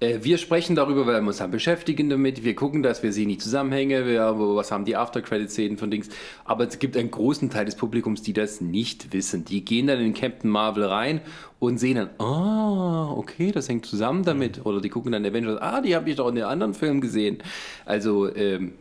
wir 0.00 0.38
sprechen 0.38 0.74
darüber, 0.74 1.06
weil 1.06 1.20
wir 1.20 1.28
uns 1.28 1.38
dann 1.38 1.50
beschäftigen 1.50 2.10
damit. 2.10 2.42
Wir 2.42 2.54
gucken 2.56 2.82
das, 2.82 3.02
wir 3.02 3.12
sehen 3.12 3.28
die 3.28 3.38
Zusammenhänge, 3.38 4.06
wir, 4.06 4.34
was 4.36 4.72
haben 4.72 4.84
die 4.84 4.96
After-Credit-Szenen 4.96 5.78
von 5.78 5.90
Dings. 5.90 6.08
Aber 6.44 6.66
es 6.66 6.78
gibt 6.78 6.96
einen 6.96 7.10
großen 7.10 7.50
Teil 7.50 7.66
des 7.66 7.76
Publikums, 7.76 8.22
die 8.22 8.32
das 8.32 8.60
nicht 8.60 9.12
wissen. 9.12 9.44
Die 9.44 9.64
gehen 9.64 9.86
dann 9.86 10.00
in 10.00 10.14
Captain 10.14 10.50
Marvel 10.50 10.84
rein 10.84 11.20
und 11.58 11.78
sehen 11.78 11.96
dann, 11.96 12.10
ah, 12.18 13.12
okay, 13.12 13.52
das 13.52 13.68
hängt 13.68 13.86
zusammen 13.86 14.24
damit. 14.24 14.66
Oder 14.66 14.80
die 14.80 14.88
gucken 14.88 15.12
dann 15.12 15.24
Avengers, 15.24 15.60
ah, 15.60 15.80
die 15.80 15.94
habe 15.94 16.10
ich 16.10 16.16
doch 16.16 16.28
in 16.28 16.34
den 16.34 16.44
anderen 16.44 16.74
Filmen 16.74 17.00
gesehen. 17.00 17.38
Also 17.84 18.34
ähm, 18.34 18.72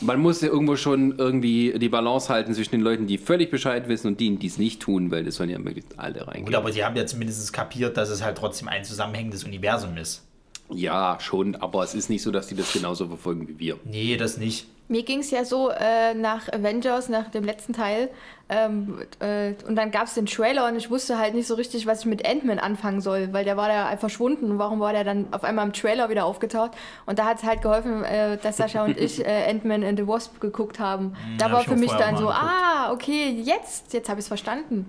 man 0.00 0.20
muss 0.20 0.40
ja 0.40 0.48
irgendwo 0.48 0.76
schon 0.76 1.16
irgendwie 1.18 1.74
die 1.78 1.88
Balance 1.88 2.28
halten 2.28 2.54
zwischen 2.54 2.72
den 2.72 2.80
Leuten, 2.80 3.06
die 3.06 3.18
völlig 3.18 3.50
Bescheid 3.50 3.88
wissen 3.88 4.08
und 4.08 4.20
denen, 4.20 4.38
die 4.38 4.46
es 4.46 4.58
nicht 4.58 4.80
tun, 4.80 5.10
weil 5.10 5.24
das 5.24 5.36
sollen 5.36 5.50
ja 5.50 5.58
möglichst 5.58 5.98
alle 5.98 6.26
reingehen. 6.26 6.46
Gut, 6.46 6.54
aber 6.54 6.72
sie 6.72 6.84
haben 6.84 6.96
ja 6.96 7.06
zumindest 7.06 7.52
kapiert, 7.52 7.96
dass 7.96 8.08
es 8.08 8.22
halt 8.22 8.38
trotzdem 8.38 8.68
ein 8.68 8.84
zusammenhängendes 8.84 9.44
Universum 9.44 9.96
ist. 9.96 10.26
Ja, 10.74 11.18
schon, 11.20 11.56
aber 11.56 11.82
es 11.82 11.94
ist 11.94 12.10
nicht 12.10 12.22
so, 12.22 12.30
dass 12.30 12.46
die 12.46 12.54
das 12.54 12.72
genauso 12.72 13.06
verfolgen 13.06 13.48
wie 13.48 13.58
wir. 13.58 13.78
Nee, 13.84 14.16
das 14.16 14.36
nicht. 14.36 14.66
Mir 14.88 15.04
ging 15.04 15.20
es 15.20 15.30
ja 15.30 15.44
so 15.44 15.70
äh, 15.70 16.12
nach 16.12 16.52
Avengers, 16.52 17.08
nach 17.08 17.30
dem 17.30 17.44
letzten 17.44 17.72
Teil. 17.72 18.10
Ähm, 18.50 18.98
äh, 19.20 19.54
und 19.66 19.76
dann 19.76 19.90
gab 19.90 20.04
es 20.04 20.14
den 20.14 20.26
Trailer 20.26 20.68
und 20.68 20.76
ich 20.76 20.90
wusste 20.90 21.18
halt 21.18 21.34
nicht 21.34 21.46
so 21.46 21.54
richtig, 21.54 21.86
was 21.86 22.00
ich 22.00 22.06
mit 22.06 22.28
Ant-Man 22.28 22.58
anfangen 22.58 23.00
soll, 23.00 23.32
weil 23.32 23.44
der 23.44 23.56
war 23.56 23.68
da 23.68 23.86
einfach 23.86 24.00
verschwunden. 24.00 24.50
Und 24.50 24.58
warum 24.58 24.80
war 24.80 24.92
der 24.92 25.04
dann 25.04 25.32
auf 25.32 25.44
einmal 25.44 25.64
im 25.64 25.72
Trailer 25.72 26.10
wieder 26.10 26.26
aufgetaucht? 26.26 26.72
Und 27.06 27.18
da 27.18 27.24
hat 27.24 27.38
es 27.38 27.44
halt 27.44 27.62
geholfen, 27.62 28.04
äh, 28.04 28.36
dass 28.36 28.58
Sascha 28.58 28.84
und 28.84 28.98
ich 28.98 29.24
äh, 29.24 29.48
Ant-Man 29.48 29.82
and 29.82 29.98
the 29.98 30.06
Wasp 30.06 30.40
geguckt 30.40 30.78
haben. 30.78 31.14
da 31.38 31.46
hab 31.46 31.52
war 31.52 31.62
für 31.62 31.76
mich 31.76 31.92
dann 31.92 32.18
so, 32.18 32.28
angeguckt. 32.28 32.36
ah, 32.42 32.92
okay, 32.92 33.30
jetzt, 33.42 33.94
jetzt 33.94 34.10
habe 34.10 34.20
ich 34.20 34.24
es 34.24 34.28
verstanden. 34.28 34.88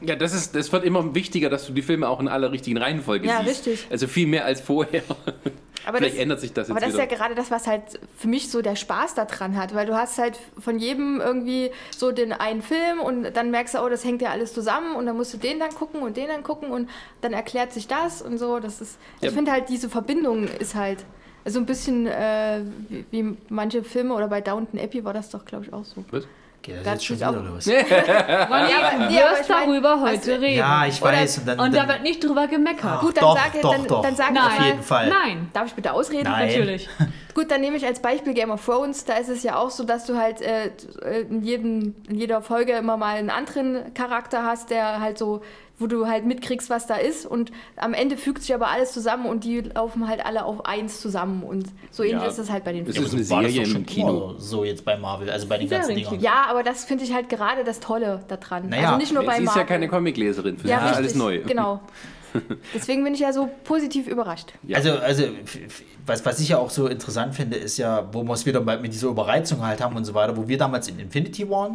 Ja, 0.00 0.14
das 0.16 0.32
ist, 0.34 0.54
das 0.54 0.72
wird 0.72 0.84
immer 0.84 1.14
wichtiger, 1.14 1.50
dass 1.50 1.66
du 1.66 1.72
die 1.72 1.82
Filme 1.82 2.08
auch 2.08 2.20
in 2.20 2.28
aller 2.28 2.52
richtigen 2.52 2.76
Reihenfolge 2.78 3.26
Ja, 3.26 3.42
siehst. 3.44 3.66
richtig. 3.66 3.86
Also 3.90 4.06
viel 4.06 4.26
mehr 4.26 4.44
als 4.44 4.60
vorher. 4.60 5.02
Aber 5.86 5.98
Vielleicht 5.98 6.16
das- 6.16 6.22
ändert 6.22 6.40
sich 6.40 6.52
das 6.52 6.68
jetzt 6.68 6.70
Aber 6.72 6.80
das 6.80 6.92
wieder. 6.94 7.04
ist 7.04 7.10
ja 7.10 7.16
gerade 7.16 7.34
das, 7.34 7.50
was 7.50 7.66
halt 7.66 7.82
für 8.16 8.28
mich 8.28 8.50
so 8.50 8.60
der 8.62 8.76
Spaß 8.76 9.14
daran 9.14 9.56
hat, 9.56 9.74
weil 9.74 9.86
du 9.86 9.96
hast 9.96 10.18
halt 10.18 10.38
von 10.58 10.78
jedem 10.78 11.20
irgendwie 11.20 11.70
so 11.96 12.12
den 12.12 12.32
einen 12.32 12.60
Film 12.62 13.00
und 13.00 13.32
dann 13.34 13.50
merkst 13.50 13.74
du, 13.74 13.78
oh, 13.82 13.88
das 13.88 14.04
hängt 14.04 14.20
ja 14.20 14.30
alles 14.30 14.52
zusammen 14.52 14.96
und 14.96 15.06
dann 15.06 15.16
musst 15.16 15.32
du 15.32 15.38
den 15.38 15.58
dann 15.58 15.70
gucken 15.70 16.02
und 16.02 16.16
den 16.16 16.28
dann 16.28 16.42
gucken 16.42 16.70
und 16.70 16.90
dann 17.22 17.32
erklärt 17.32 17.72
sich 17.72 17.86
das 17.88 18.20
und 18.20 18.36
so. 18.38 18.58
Das 18.60 18.80
ist, 18.82 18.98
Ja. 19.22 19.28
ich 19.28 19.34
finde 19.34 19.50
halt 19.50 19.68
diese 19.70 19.88
Verbindung 19.88 20.44
ist 20.58 20.74
halt 20.74 21.04
so 21.46 21.58
ein 21.58 21.64
bisschen 21.66 22.06
äh, 22.06 22.60
wie, 22.90 23.04
wie 23.10 23.36
manche 23.48 23.82
Filme 23.82 24.12
oder 24.14 24.28
bei 24.28 24.42
Downton 24.42 24.78
Abbey 24.78 25.04
war 25.04 25.14
das 25.14 25.30
doch, 25.30 25.44
glaube 25.46 25.64
ich, 25.64 25.72
auch 25.72 25.84
so. 25.84 26.04
Was? 26.10 26.24
Geht 26.60 26.76
das 26.78 26.84
Das 26.84 26.92
jetzt 26.94 27.06
schon 27.06 27.16
wieder 27.16 27.32
los? 27.32 27.66
Ronny, 27.68 27.80
Ja, 27.80 28.90
aber- 28.92 29.04
du 29.06 29.14
wirst 29.14 29.48
darüber 29.50 30.00
heute 30.00 30.34
du- 30.34 30.40
reden. 30.40 30.58
Ja, 30.58 30.86
ich 30.86 31.00
Oder- 31.00 31.12
weiß. 31.12 31.38
Und, 31.38 31.48
dann, 31.48 31.60
Und 31.60 31.74
da 31.76 31.88
wird 31.88 32.02
nicht 32.02 32.22
drüber 32.22 32.46
gemeckert. 32.46 33.00
Gut, 33.00 33.16
dann 33.16 33.22
doch, 33.24 33.36
sag, 33.36 33.60
doch, 33.62 33.72
dann, 33.72 33.86
doch. 33.86 34.02
dann 34.02 34.16
sag 34.16 34.32
Nein. 34.32 34.42
Auf 34.44 34.58
mal, 34.58 34.66
jeden 34.66 34.82
Fall. 34.82 35.08
Nein. 35.08 35.50
Darf 35.52 35.66
ich 35.68 35.74
bitte 35.74 35.92
ausreden? 35.92 36.24
Nein. 36.30 36.48
Natürlich. 36.48 36.88
Gut, 37.34 37.50
dann 37.50 37.60
nehme 37.60 37.76
ich 37.76 37.86
als 37.86 38.00
Beispiel 38.00 38.34
Game 38.34 38.50
of 38.50 38.64
Thrones. 38.64 39.04
Da 39.04 39.14
ist 39.14 39.28
es 39.28 39.42
ja 39.44 39.56
auch 39.56 39.70
so, 39.70 39.84
dass 39.84 40.04
du 40.06 40.16
halt 40.18 40.40
äh, 40.42 40.70
in, 41.30 41.42
jedem, 41.42 41.94
in 42.08 42.16
jeder 42.16 42.42
Folge 42.42 42.72
immer 42.72 42.96
mal 42.96 43.14
einen 43.16 43.30
anderen 43.30 43.94
Charakter 43.94 44.42
hast, 44.42 44.70
der 44.70 45.00
halt 45.00 45.18
so, 45.18 45.42
wo 45.78 45.86
du 45.86 46.06
halt 46.06 46.24
mitkriegst, 46.26 46.70
was 46.70 46.86
da 46.86 46.96
ist. 46.96 47.24
Und 47.26 47.52
am 47.76 47.94
Ende 47.94 48.16
fügt 48.16 48.42
sich 48.42 48.54
aber 48.54 48.68
alles 48.68 48.92
zusammen 48.92 49.26
und 49.26 49.44
die 49.44 49.60
laufen 49.60 50.08
halt 50.08 50.24
alle 50.24 50.44
auf 50.44 50.66
eins 50.66 51.00
zusammen. 51.00 51.42
Und 51.42 51.66
so 51.90 52.02
ähnlich 52.02 52.22
Ja. 52.22 52.28
ist 52.28 52.38
es 52.38 52.50
halt 52.50 52.64
bei 52.64 52.72
den 52.72 52.84
Filmen. 52.86 53.06
ist 53.06 53.12
eine 53.14 53.30
war 53.30 53.42
das 53.42 53.52
Serie 53.52 53.74
im 53.76 53.86
Kino. 53.86 54.34
so 54.38 54.64
jetzt 54.64 54.84
bei 54.84 54.96
Marvel, 54.96 55.30
also 55.30 55.46
bei 55.46 55.58
den 55.58 55.68
ganzen. 55.68 55.94
Dingern. 55.94 56.20
Ja, 56.20 56.46
aber 56.48 56.62
das 56.62 56.84
finde 56.84 57.04
ich 57.04 57.12
halt 57.14 57.28
gerade 57.28 57.64
das 57.64 57.80
Tolle 57.80 58.20
daran. 58.28 58.68
Naja, 58.68 58.86
also 58.88 58.98
nicht 58.98 59.12
nur 59.14 59.22
bei 59.24 59.36
Sie 59.36 59.42
ist 59.42 59.46
Marvel. 59.46 59.62
ja 59.62 59.66
keine 59.66 59.88
Comicleserin, 59.88 60.56
für 60.58 60.64
sie 60.66 60.70
ja, 60.70 60.78
ist 60.78 60.82
richtig, 60.84 60.96
alles 60.98 61.14
neu. 61.14 61.40
Genau. 61.46 61.80
Deswegen 62.74 63.04
bin 63.04 63.14
ich 63.14 63.20
ja 63.20 63.32
so 63.32 63.48
positiv 63.64 64.06
überrascht. 64.06 64.52
Ja. 64.64 64.76
Also, 64.76 64.92
also 64.98 65.24
was, 66.08 66.24
was 66.24 66.40
ich 66.40 66.48
ja 66.48 66.58
auch 66.58 66.70
so 66.70 66.86
interessant 66.86 67.34
finde, 67.34 67.56
ist 67.56 67.76
ja, 67.76 68.08
wo 68.12 68.22
wir 68.22 68.32
es 68.32 68.46
wieder 68.46 68.60
mit 68.60 68.92
dieser 68.92 69.08
Überreizung 69.08 69.64
halt 69.64 69.80
haben 69.80 69.96
und 69.96 70.04
so 70.04 70.14
weiter, 70.14 70.36
wo 70.36 70.48
wir 70.48 70.58
damals 70.58 70.88
in 70.88 70.98
Infinity 70.98 71.48
War 71.48 71.70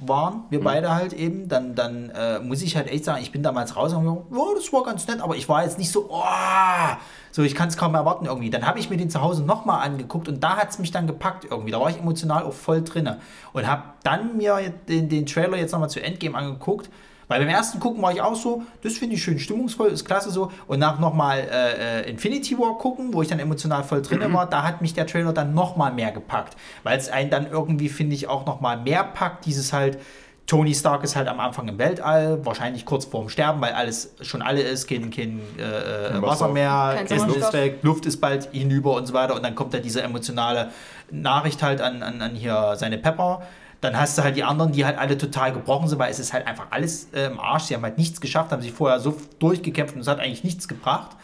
waren, 0.00 0.44
wir 0.50 0.60
beide 0.60 0.94
halt 0.94 1.12
eben, 1.12 1.48
dann, 1.48 1.74
dann 1.74 2.10
äh, 2.10 2.38
muss 2.40 2.62
ich 2.62 2.76
halt 2.76 2.88
echt 2.88 3.04
sagen, 3.04 3.22
ich 3.22 3.32
bin 3.32 3.42
damals 3.42 3.76
raus 3.76 3.92
und 3.92 4.02
gesagt, 4.02 4.22
oh, 4.30 4.54
das 4.54 4.72
war 4.72 4.84
ganz 4.84 5.06
nett, 5.06 5.20
aber 5.20 5.36
ich 5.36 5.48
war 5.48 5.64
jetzt 5.64 5.78
nicht 5.78 5.90
so, 5.90 6.08
oh, 6.10 6.96
so 7.30 7.42
ich 7.42 7.54
kann 7.54 7.68
es 7.68 7.76
kaum 7.76 7.94
erwarten 7.94 8.26
irgendwie. 8.26 8.50
Dann 8.50 8.66
habe 8.66 8.78
ich 8.78 8.90
mir 8.90 8.96
den 8.96 9.10
zu 9.10 9.20
Hause 9.20 9.42
nochmal 9.44 9.86
angeguckt 9.86 10.28
und 10.28 10.42
da 10.42 10.56
hat 10.56 10.70
es 10.70 10.78
mich 10.78 10.90
dann 10.90 11.06
gepackt 11.06 11.46
irgendwie. 11.50 11.70
Da 11.70 11.80
war 11.80 11.90
ich 11.90 11.98
emotional 11.98 12.42
auch 12.44 12.52
voll 12.52 12.82
drinne 12.82 13.18
und 13.52 13.66
habe 13.66 13.82
dann 14.02 14.36
mir 14.36 14.72
den, 14.88 15.08
den 15.08 15.26
Trailer 15.26 15.56
jetzt 15.56 15.72
nochmal 15.72 15.90
zu 15.90 16.02
Endgame 16.02 16.36
angeguckt. 16.36 16.90
Weil 17.28 17.40
beim 17.40 17.48
ersten 17.48 17.78
Gucken 17.78 18.02
war 18.02 18.12
ich 18.12 18.20
auch 18.22 18.34
so, 18.34 18.62
das 18.82 18.96
finde 18.96 19.16
ich 19.16 19.22
schön 19.22 19.38
stimmungsvoll, 19.38 19.88
ist 19.88 20.04
klasse 20.04 20.30
so. 20.30 20.50
Und 20.66 20.78
nach 20.80 20.98
nochmal 20.98 21.40
äh, 21.40 22.00
äh, 22.00 22.10
Infinity 22.10 22.58
War 22.58 22.78
gucken, 22.78 23.12
wo 23.12 23.22
ich 23.22 23.28
dann 23.28 23.38
emotional 23.38 23.84
voll 23.84 24.02
drin 24.02 24.32
war, 24.32 24.46
da 24.46 24.62
hat 24.62 24.80
mich 24.80 24.94
der 24.94 25.06
Trailer 25.06 25.32
dann 25.32 25.54
nochmal 25.54 25.92
mehr 25.92 26.10
gepackt. 26.10 26.56
Weil 26.82 26.98
es 26.98 27.10
einen 27.10 27.30
dann 27.30 27.50
irgendwie, 27.50 27.90
finde 27.90 28.16
ich, 28.16 28.28
auch 28.28 28.46
nochmal 28.46 28.78
mehr 28.78 29.04
packt. 29.04 29.44
Dieses 29.44 29.74
halt, 29.74 29.98
Tony 30.46 30.74
Stark 30.74 31.04
ist 31.04 31.14
halt 31.14 31.28
am 31.28 31.38
Anfang 31.40 31.68
im 31.68 31.76
Weltall, 31.78 32.44
wahrscheinlich 32.46 32.86
kurz 32.86 33.04
vorm 33.04 33.28
Sterben, 33.28 33.60
weil 33.60 33.74
alles 33.74 34.14
schon 34.22 34.40
alle 34.40 34.62
ist, 34.62 34.88
kein, 34.88 35.10
kein 35.10 35.40
äh, 35.58 36.16
äh, 36.16 36.22
Wasser 36.22 36.48
mehr, 36.48 36.94
Kein 36.96 37.06
Essen 37.06 37.34
ist 37.34 37.52
weg, 37.52 37.80
Luft 37.82 38.06
ist 38.06 38.18
bald 38.18 38.48
hinüber 38.52 38.94
und 38.94 39.06
so 39.06 39.12
weiter. 39.12 39.34
Und 39.34 39.42
dann 39.42 39.54
kommt 39.54 39.74
da 39.74 39.78
diese 39.78 40.00
emotionale 40.00 40.70
Nachricht 41.10 41.62
halt 41.62 41.82
an, 41.82 42.02
an, 42.02 42.22
an 42.22 42.34
hier 42.34 42.74
seine 42.76 42.96
Pepper. 42.96 43.42
Dann 43.80 43.96
hast 43.96 44.18
du 44.18 44.22
halt 44.22 44.36
die 44.36 44.42
anderen, 44.42 44.72
die 44.72 44.84
halt 44.84 44.98
alle 44.98 45.16
total 45.16 45.52
gebrochen 45.52 45.88
sind, 45.88 45.98
weil 45.98 46.10
es 46.10 46.18
ist 46.18 46.32
halt 46.32 46.46
einfach 46.46 46.66
alles 46.70 47.08
äh, 47.12 47.26
im 47.26 47.38
Arsch. 47.38 47.64
Sie 47.64 47.74
haben 47.74 47.82
halt 47.82 47.96
nichts 47.96 48.20
geschafft, 48.20 48.50
haben 48.50 48.62
sich 48.62 48.72
vorher 48.72 48.98
so 48.98 49.16
durchgekämpft 49.38 49.94
und 49.94 50.00
es 50.00 50.08
hat 50.08 50.18
eigentlich 50.18 50.42
nichts 50.44 50.66
gebracht. 50.66 51.16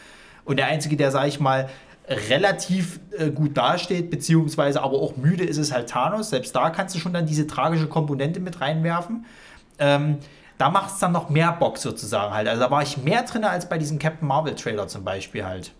Und 0.44 0.58
der 0.58 0.66
Einzige, 0.66 0.96
der, 0.96 1.10
sag 1.10 1.26
ich 1.26 1.40
mal, 1.40 1.68
relativ 2.08 3.00
äh, 3.18 3.30
gut 3.30 3.56
dasteht, 3.56 4.10
beziehungsweise 4.10 4.82
aber 4.82 4.98
auch 4.98 5.16
müde 5.16 5.44
ist, 5.44 5.56
ist 5.56 5.72
halt 5.72 5.88
Thanos. 5.88 6.30
Selbst 6.30 6.54
da 6.54 6.70
kannst 6.70 6.94
du 6.94 6.98
schon 6.98 7.12
dann 7.12 7.26
diese 7.26 7.46
tragische 7.46 7.86
Komponente 7.86 8.40
mit 8.40 8.60
reinwerfen. 8.60 9.24
Ähm, 9.78 10.18
da 10.58 10.70
macht 10.70 10.92
es 10.92 10.98
dann 10.98 11.12
noch 11.12 11.30
mehr 11.30 11.52
Bock 11.52 11.78
sozusagen 11.78 12.32
halt. 12.32 12.46
Also 12.46 12.62
da 12.62 12.70
war 12.70 12.82
ich 12.82 12.98
mehr 12.98 13.22
drin 13.22 13.44
als 13.44 13.68
bei 13.68 13.78
diesem 13.78 13.98
Captain 13.98 14.28
Marvel 14.28 14.54
Trailer 14.54 14.86
zum 14.86 15.02
Beispiel 15.02 15.44
halt. 15.44 15.72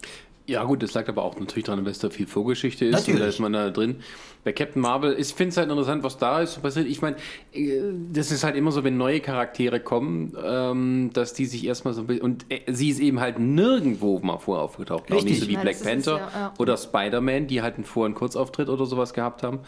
Ja, 0.47 0.63
gut, 0.65 0.83
das 0.83 0.93
lag 0.93 1.09
aber 1.09 1.23
auch 1.23 1.39
natürlich 1.41 1.65
daran, 1.65 1.87
dass 1.87 1.99
da 2.01 2.11
viel 2.11 2.27
Vorgeschichte 2.27 2.85
ist 2.85 2.93
Natürlich. 2.93 3.15
und 3.15 3.21
da 3.21 3.27
ist 3.29 3.39
man 3.41 3.53
da 3.55 3.71
drin. 3.71 3.97
Bei 4.45 4.53
Captain 4.53 4.83
Marvel, 4.83 5.17
ich 5.19 5.29
finde 5.33 5.49
es 5.53 5.57
halt 5.57 5.71
interessant, 5.71 6.03
was 6.03 6.19
da 6.19 6.43
ist 6.43 6.53
so 6.55 6.61
passiert. 6.61 6.87
Ich 6.87 7.01
meine, 7.01 7.17
äh, 7.55 7.81
das 8.13 8.31
ist 8.31 8.45
halt 8.45 8.55
immer 8.55 8.71
so, 8.71 8.85
wenn 8.85 8.99
neue 8.99 9.21
Charaktere 9.21 9.81
kommen, 9.81 10.37
ähm, 10.45 11.11
dass 11.15 11.33
die 11.33 11.47
sich 11.47 11.65
erstmal 11.65 11.95
so 11.95 12.03
ein 12.03 12.07
bisschen. 12.09 12.23
Und 12.25 12.45
äh, 12.51 12.61
sie 12.71 12.91
ist 12.91 13.01
eben 13.01 13.21
halt 13.21 13.39
nirgendwo 13.39 14.19
mal 14.19 14.37
vorher 14.37 14.63
aufgetaucht. 14.65 15.05
Auch 15.11 15.15
Richtig. 15.17 15.31
nicht 15.31 15.41
so 15.45 15.49
wie 15.49 15.55
Ja, 15.55 15.61
Black 15.63 15.79
das 15.79 15.81
ist 15.81 15.87
es, 15.87 16.05
Panther 16.05 16.19
ja, 16.35 16.41
ja. 16.41 16.55
oder 16.59 16.77
Spider-Man, 16.77 17.47
die 17.47 17.63
halt 17.63 17.77
einen 17.77 17.85
vor- 17.85 18.05
einen 18.05 18.15
Kurzauftritt 18.15 18.69
oder 18.69 18.85
sowas 18.85 19.15
gehabt 19.15 19.43
haben. 19.43 19.61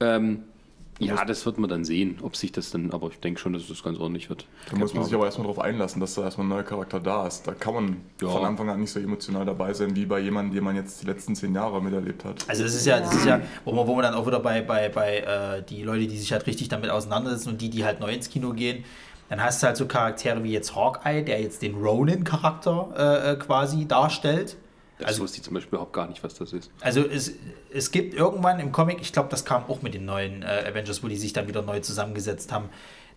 Ähm, 0.00 0.40
ja, 0.98 1.24
das 1.24 1.46
wird 1.46 1.58
man 1.58 1.70
dann 1.70 1.84
sehen, 1.84 2.18
ob 2.22 2.34
sich 2.36 2.50
das 2.52 2.70
dann, 2.70 2.90
aber 2.90 3.08
ich 3.08 3.20
denke 3.20 3.38
schon, 3.40 3.52
dass 3.52 3.68
das 3.68 3.82
ganz 3.82 3.98
ordentlich 3.98 4.28
wird. 4.28 4.46
Da 4.70 4.76
muss 4.76 4.94
man 4.94 5.04
sich 5.04 5.14
aber 5.14 5.26
erstmal 5.26 5.46
darauf 5.46 5.60
einlassen, 5.60 6.00
dass 6.00 6.14
da 6.14 6.22
erstmal 6.24 6.46
ein 6.46 6.50
neuer 6.50 6.62
Charakter 6.64 6.98
da 7.00 7.26
ist. 7.26 7.46
Da 7.46 7.52
kann 7.52 7.74
man 7.74 7.96
Ja. 8.20 8.28
von 8.28 8.44
Anfang 8.44 8.68
an 8.68 8.80
nicht 8.80 8.90
so 8.90 8.98
emotional 9.00 9.44
dabei 9.46 9.72
sein, 9.74 9.94
wie 9.94 10.06
bei 10.06 10.18
jemandem, 10.18 10.54
den 10.54 10.64
man 10.64 10.74
jetzt 10.76 11.02
die 11.02 11.06
letzten 11.06 11.34
zehn 11.36 11.54
Jahre 11.54 11.80
miterlebt 11.82 12.24
hat. 12.24 12.44
Also 12.48 12.64
das 12.64 12.74
ist 12.74 12.86
ja, 12.86 12.98
das 13.00 13.14
ist 13.14 13.26
ja, 13.26 13.40
wo 13.64 13.72
wir, 13.72 13.86
wo 13.86 13.96
wir 13.96 14.02
dann 14.02 14.14
auch 14.14 14.26
wieder 14.26 14.40
bei, 14.40 14.60
bei, 14.62 14.88
bei 14.88 15.18
äh, 15.18 15.62
die 15.62 15.82
Leute, 15.82 16.06
die 16.06 16.18
sich 16.18 16.32
halt 16.32 16.46
richtig 16.46 16.68
damit 16.68 16.90
auseinandersetzen 16.90 17.50
und 17.50 17.60
die, 17.60 17.70
die 17.70 17.84
halt 17.84 18.00
neu 18.00 18.12
ins 18.12 18.28
Kino 18.28 18.52
gehen, 18.52 18.84
dann 19.28 19.42
hast 19.42 19.62
du 19.62 19.66
halt 19.66 19.76
so 19.76 19.86
Charaktere 19.86 20.42
wie 20.42 20.52
jetzt 20.52 20.74
Hawkeye, 20.74 21.22
der 21.22 21.40
jetzt 21.42 21.60
den 21.62 21.74
Ronin-Charakter 21.76 22.88
äh, 22.96 23.32
äh, 23.32 23.36
quasi 23.36 23.86
darstellt. 23.86 24.56
Das 24.98 25.08
Also- 25.08 25.22
wusste 25.22 25.38
ich 25.38 25.44
zum 25.44 25.54
Beispiel 25.54 25.70
überhaupt 25.70 25.92
gar 25.92 26.08
nicht, 26.08 26.22
was 26.24 26.34
das 26.34 26.52
ist. 26.52 26.70
Also 26.80 27.02
es, 27.02 27.32
es 27.72 27.90
gibt 27.90 28.14
irgendwann 28.14 28.58
im 28.60 28.72
Comic, 28.72 28.98
ich 29.00 29.12
glaube, 29.12 29.28
das 29.28 29.44
kam 29.44 29.64
auch 29.68 29.82
mit 29.82 29.94
den 29.94 30.04
neuen 30.04 30.42
äh, 30.42 30.64
Avengers, 30.68 31.02
wo 31.02 31.08
die 31.08 31.16
sich 31.16 31.32
dann 31.32 31.46
wieder 31.48 31.62
neu 31.62 31.80
zusammengesetzt 31.80 32.52
haben. 32.52 32.68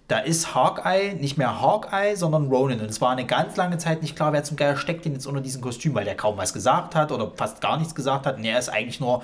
Da 0.07 0.19
ist 0.19 0.53
Hawkeye 0.53 1.13
nicht 1.13 1.37
mehr 1.37 1.61
Hawkeye, 1.61 2.15
sondern 2.15 2.47
Ronin. 2.47 2.81
Und 2.81 2.89
es 2.89 2.99
war 2.99 3.11
eine 3.11 3.25
ganz 3.25 3.55
lange 3.55 3.77
Zeit 3.77 4.01
nicht 4.01 4.15
klar, 4.15 4.33
wer 4.33 4.43
zum 4.43 4.57
Geier 4.57 4.75
steckt 4.75 5.05
denn 5.05 5.13
jetzt 5.13 5.25
unter 5.25 5.39
diesem 5.41 5.61
Kostüm, 5.61 5.93
weil 5.95 6.03
der 6.05 6.15
kaum 6.15 6.37
was 6.37 6.51
gesagt 6.53 6.95
hat 6.95 7.11
oder 7.11 7.31
fast 7.35 7.61
gar 7.61 7.77
nichts 7.77 7.95
gesagt 7.95 8.25
hat. 8.25 8.37
Und 8.37 8.43
er 8.43 8.59
ist 8.59 8.67
eigentlich 8.67 8.99
nur, 8.99 9.23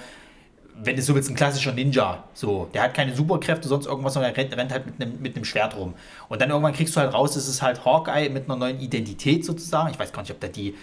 wenn 0.82 0.96
du 0.96 1.02
so 1.02 1.14
willst, 1.14 1.30
ein 1.30 1.36
klassischer 1.36 1.74
Ninja. 1.74 2.24
So, 2.34 2.70
der 2.74 2.84
hat 2.84 2.94
keine 2.94 3.14
Superkräfte, 3.14 3.68
sonst 3.68 3.86
irgendwas, 3.86 4.14
sondern 4.14 4.32
er 4.32 4.38
rennt, 4.38 4.56
rennt 4.56 4.72
halt 4.72 4.86
mit 4.86 5.02
einem, 5.02 5.22
mit 5.22 5.36
einem 5.36 5.44
Schwert 5.44 5.76
rum. 5.76 5.94
Und 6.30 6.42
dann 6.42 6.50
irgendwann 6.50 6.74
kriegst 6.74 6.96
du 6.96 7.02
halt 7.02 7.14
raus, 7.14 7.36
es 7.36 7.50
ist 7.50 7.62
halt 7.62 7.84
Hawkeye 7.84 8.30
mit 8.30 8.46
einer 8.46 8.56
neuen 8.56 8.80
Identität 8.80 9.44
sozusagen. 9.44 9.90
Ich 9.92 10.00
weiß 10.00 10.14
gar 10.14 10.22
nicht, 10.22 10.32
ob 10.32 10.40
der 10.40 10.50
die 10.50 10.74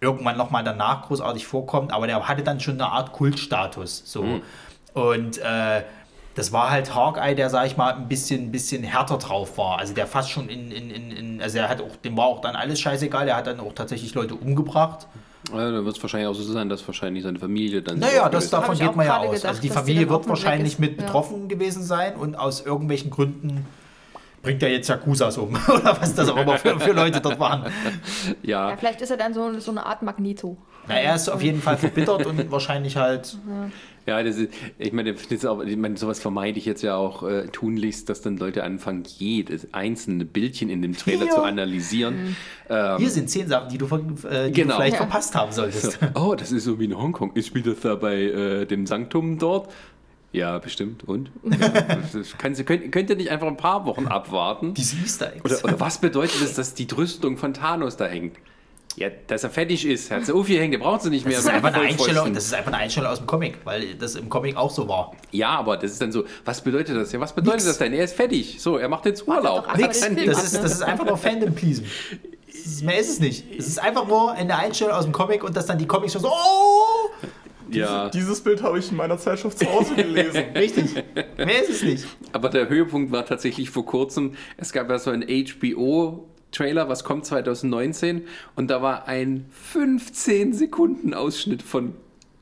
irgendwann 0.00 0.36
nochmal 0.36 0.64
danach 0.64 1.02
großartig 1.02 1.46
vorkommt, 1.46 1.92
aber 1.92 2.06
der 2.06 2.26
hatte 2.26 2.42
dann 2.42 2.60
schon 2.60 2.74
eine 2.74 2.86
Art 2.90 3.12
Kultstatus. 3.12 4.02
So. 4.04 4.40
Und 4.94 5.38
äh, 5.38 5.82
das 6.34 6.52
war 6.52 6.70
halt 6.70 6.94
Hawkeye, 6.94 7.34
der, 7.34 7.50
sag 7.50 7.66
ich 7.66 7.76
mal, 7.76 7.92
ein 7.94 8.08
bisschen, 8.08 8.44
ein 8.44 8.52
bisschen 8.52 8.82
härter 8.82 9.18
drauf 9.18 9.58
war. 9.58 9.78
Also 9.78 9.94
der 9.94 10.06
fast 10.06 10.30
schon 10.30 10.48
in, 10.48 10.70
in, 10.70 10.90
in, 10.90 11.10
in 11.10 11.42
also 11.42 11.58
er 11.58 11.68
hat 11.68 11.80
auch, 11.82 11.96
dem 11.96 12.16
war 12.16 12.26
auch 12.26 12.40
dann 12.40 12.56
alles 12.56 12.80
scheißegal, 12.80 13.26
der 13.26 13.36
hat 13.36 13.46
dann 13.46 13.60
auch 13.60 13.72
tatsächlich 13.74 14.14
Leute 14.14 14.34
umgebracht. 14.34 15.06
Ja, 15.52 15.70
dann 15.70 15.84
wird 15.84 15.96
es 15.96 16.02
wahrscheinlich 16.02 16.28
auch 16.28 16.34
so 16.34 16.42
sein, 16.42 16.68
dass 16.68 16.86
wahrscheinlich 16.86 17.24
seine 17.24 17.38
Familie 17.38 17.82
dann. 17.82 17.98
Naja, 17.98 18.28
das, 18.28 18.50
davon 18.50 18.78
geht 18.78 18.94
man 18.94 19.06
ja 19.06 19.18
aus. 19.18 19.30
gedacht, 19.30 19.46
also 19.46 19.60
die 19.60 19.70
Familie 19.70 20.08
wird 20.08 20.28
wahrscheinlich 20.28 20.78
mit 20.78 20.98
Ja. 20.98 21.04
betroffen 21.06 21.48
gewesen 21.48 21.82
sein 21.82 22.14
und 22.14 22.36
aus 22.38 22.60
irgendwelchen 22.64 23.10
Gründen 23.10 23.66
bringt 24.42 24.62
er 24.62 24.70
jetzt 24.70 24.88
Yakuzas 24.88 25.36
um. 25.38 25.54
Oder 25.68 25.96
was 26.00 26.14
das 26.14 26.28
auch 26.28 26.36
immer 26.36 26.56
für, 26.58 26.78
für 26.80 26.92
Leute 26.92 27.20
dort 27.20 27.38
waren. 27.38 27.70
Ja, 28.42 28.70
Ja, 28.70 28.76
vielleicht 28.76 29.00
ist 29.02 29.10
er 29.10 29.16
dann 29.16 29.34
so, 29.34 29.58
so 29.60 29.70
eine 29.70 29.84
Art 29.86 30.02
Magneto. 30.02 30.56
Na, 30.88 30.94
er 30.94 31.14
ist 31.14 31.28
auf 31.28 31.42
jeden 31.42 31.60
Fall 31.60 31.76
verbittert 31.76 32.26
und 32.26 32.50
wahrscheinlich 32.50 32.96
halt. 32.96 33.36
Ja, 34.06 34.22
das 34.22 34.38
ist, 34.38 34.52
ich 34.78 34.92
meine, 34.92 35.12
das 35.12 35.26
ist 35.26 35.46
auch, 35.46 35.60
ich 35.62 35.76
meine, 35.76 35.96
sowas 35.96 36.18
vermeide 36.20 36.58
ich 36.58 36.64
jetzt 36.64 36.82
ja 36.82 36.96
auch 36.96 37.22
äh, 37.22 37.46
tunlichst, 37.48 38.08
dass 38.08 38.22
dann 38.22 38.38
Leute 38.38 38.64
anfangen, 38.64 39.04
jedes 39.06 39.72
einzelne 39.74 40.24
Bildchen 40.24 40.70
in 40.70 40.80
dem 40.82 40.96
Trailer 40.96 41.26
Ja. 41.26 41.32
zu 41.34 41.42
analysieren. 41.42 42.34
Ähm, 42.70 42.96
Hier 42.98 43.10
sind 43.10 43.28
zehn 43.28 43.46
Sachen, 43.46 43.68
die 43.68 43.76
du, 43.78 43.84
äh, 44.26 44.46
die 44.46 44.52
Genau. 44.52 44.70
du 44.70 44.76
vielleicht 44.80 44.94
Ja. 44.94 45.02
verpasst 45.02 45.34
haben 45.36 45.52
solltest. 45.52 45.98
oh, 46.14 46.34
das 46.34 46.50
ist 46.50 46.64
so 46.64 46.80
wie 46.80 46.86
in 46.86 46.96
Hongkong. 46.98 47.32
Ist 47.34 47.54
wieder 47.54 47.74
da 47.80 47.94
bei 47.94 48.16
äh, 48.22 48.64
dem 48.66 48.86
Sanktum 48.86 49.38
dort? 49.38 49.70
Ja, 50.32 50.58
bestimmt. 50.58 51.04
Und? 51.08 51.30
Ja, 51.50 51.98
könnt, 52.38 52.92
könnt 52.92 53.10
ihr 53.10 53.16
nicht 53.16 53.30
einfach 53.30 53.46
ein 53.48 53.56
paar 53.56 53.84
Wochen 53.86 54.06
abwarten? 54.06 54.74
Diese 54.74 54.96
Easter 54.96 55.32
Eggs. 55.34 55.44
Oder, 55.44 55.64
oder 55.64 55.80
was 55.80 55.98
bedeutet 55.98 56.40
es, 56.42 56.54
dass 56.54 56.74
die 56.74 56.86
Rüstung 56.96 57.36
von 57.36 57.52
Thanos 57.54 57.96
da 57.96 58.06
hängt? 58.06 58.36
Ja, 58.96 59.08
dass 59.28 59.44
er 59.44 59.50
fertig 59.50 59.86
ist. 59.86 60.10
Er 60.10 60.18
hat 60.18 60.26
so 60.26 60.42
viel 60.42 60.58
hängt, 60.60 60.74
der 60.74 60.78
braucht 60.78 61.02
sie 61.02 61.10
nicht 61.10 61.24
mehr. 61.24 61.36
das 61.36 61.44
ist, 61.44 61.50
einfach 61.50 61.72
eine. 61.72 61.84
Einstellung, 61.86 62.34
das 62.34 62.44
ist 62.46 62.54
einfach 62.54 62.72
eine 62.72 62.82
Einstellung 62.82 63.10
aus 63.10 63.18
dem 63.18 63.26
Comic, 63.26 63.58
weil 63.64 63.94
das 63.94 64.16
im 64.16 64.28
Comic 64.28 64.56
auch 64.56 64.70
so 64.70 64.88
war. 64.88 65.12
Ja, 65.30 65.50
aber 65.50 65.76
das 65.76 65.92
ist 65.92 66.02
dann 66.02 66.10
so, 66.12 66.24
was 66.44 66.60
bedeutet 66.60 66.96
das? 66.96 67.12
Ja, 67.12 67.20
was 67.20 67.32
bedeutet 67.32 67.60
Nix. 67.60 67.66
das 67.66 67.78
denn? 67.78 67.92
Er 67.92 68.04
ist 68.04 68.14
fertig. 68.16 68.60
So, 68.60 68.78
er 68.78 68.88
macht 68.88 69.06
jetzt 69.06 69.26
Urlaub. 69.28 69.66
Nix. 69.76 70.00
Das 70.00 70.44
ist, 70.44 70.56
das 70.56 70.72
ist 70.72 70.82
einfach 70.82 71.06
nur 71.06 71.16
Fandom 71.16 71.54
pleasen. 71.54 71.84
Das 72.46 72.56
ist- 72.56 72.82
Mehr 72.82 72.98
ist 72.98 73.10
es 73.10 73.20
nicht. 73.20 73.44
Es 73.56 73.68
ist 73.68 73.78
einfach 73.78 74.06
nur 74.08 74.32
eine 74.32 74.56
Einstellung 74.58 74.92
aus 74.92 75.04
dem 75.04 75.12
Comic 75.12 75.44
und 75.44 75.56
dass 75.56 75.66
dann 75.66 75.78
die 75.78 75.86
Comics 75.86 76.12
schon 76.12 76.22
so, 76.22 76.28
oh! 76.28 77.10
Ja, 77.74 78.08
Dieses 78.10 78.40
Bild 78.40 78.62
habe 78.62 78.78
ich 78.78 78.90
in 78.90 78.96
meiner 78.96 79.18
Zeitschrift 79.18 79.58
zu 79.58 79.70
Hause 79.72 79.94
gelesen. 79.94 80.44
Richtig. 80.54 80.94
Mehr 81.36 81.62
ist 81.62 81.70
es 81.70 81.82
nicht. 81.82 82.06
aber 82.32 82.48
der 82.48 82.68
Höhepunkt 82.68 83.12
war 83.12 83.24
tatsächlich 83.26 83.70
vor 83.70 83.84
kurzem, 83.86 84.32
es 84.56 84.72
gab 84.72 84.88
ja 84.90 84.98
so 84.98 85.10
einen 85.10 85.22
HBO-Trailer, 85.28 86.88
was 86.88 87.04
kommt 87.04 87.26
2019 87.26 88.26
und 88.56 88.70
da 88.70 88.82
war 88.82 89.08
ein 89.08 89.46
15 89.72 90.52
Sekunden 90.52 91.14
Ausschnitt 91.14 91.62
von 91.62 91.94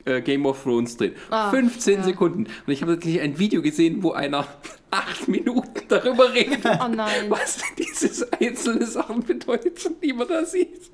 äh, 0.04 0.20
Game 0.22 0.46
of 0.46 0.62
Thrones 0.62 0.96
drehen. 0.96 1.12
Ah, 1.30 1.50
15 1.50 1.94
ja. 1.98 2.02
Sekunden. 2.04 2.46
Und 2.66 2.72
ich 2.72 2.80
habe 2.82 2.92
wirklich 2.92 3.20
ein 3.20 3.38
Video 3.38 3.60
gesehen, 3.62 4.02
wo 4.02 4.12
einer 4.12 4.46
acht 4.90 5.28
Minuten 5.28 5.82
darüber 5.88 6.32
redet, 6.32 6.60
Oh 6.64 6.88
nein. 6.88 7.28
was 7.28 7.58
dieses 7.78 8.32
einzelne 8.32 8.86
Sachen 8.86 9.22
bedeuten, 9.22 9.96
die 10.02 10.12
man 10.12 10.26
da 10.28 10.44
sieht. 10.44 10.90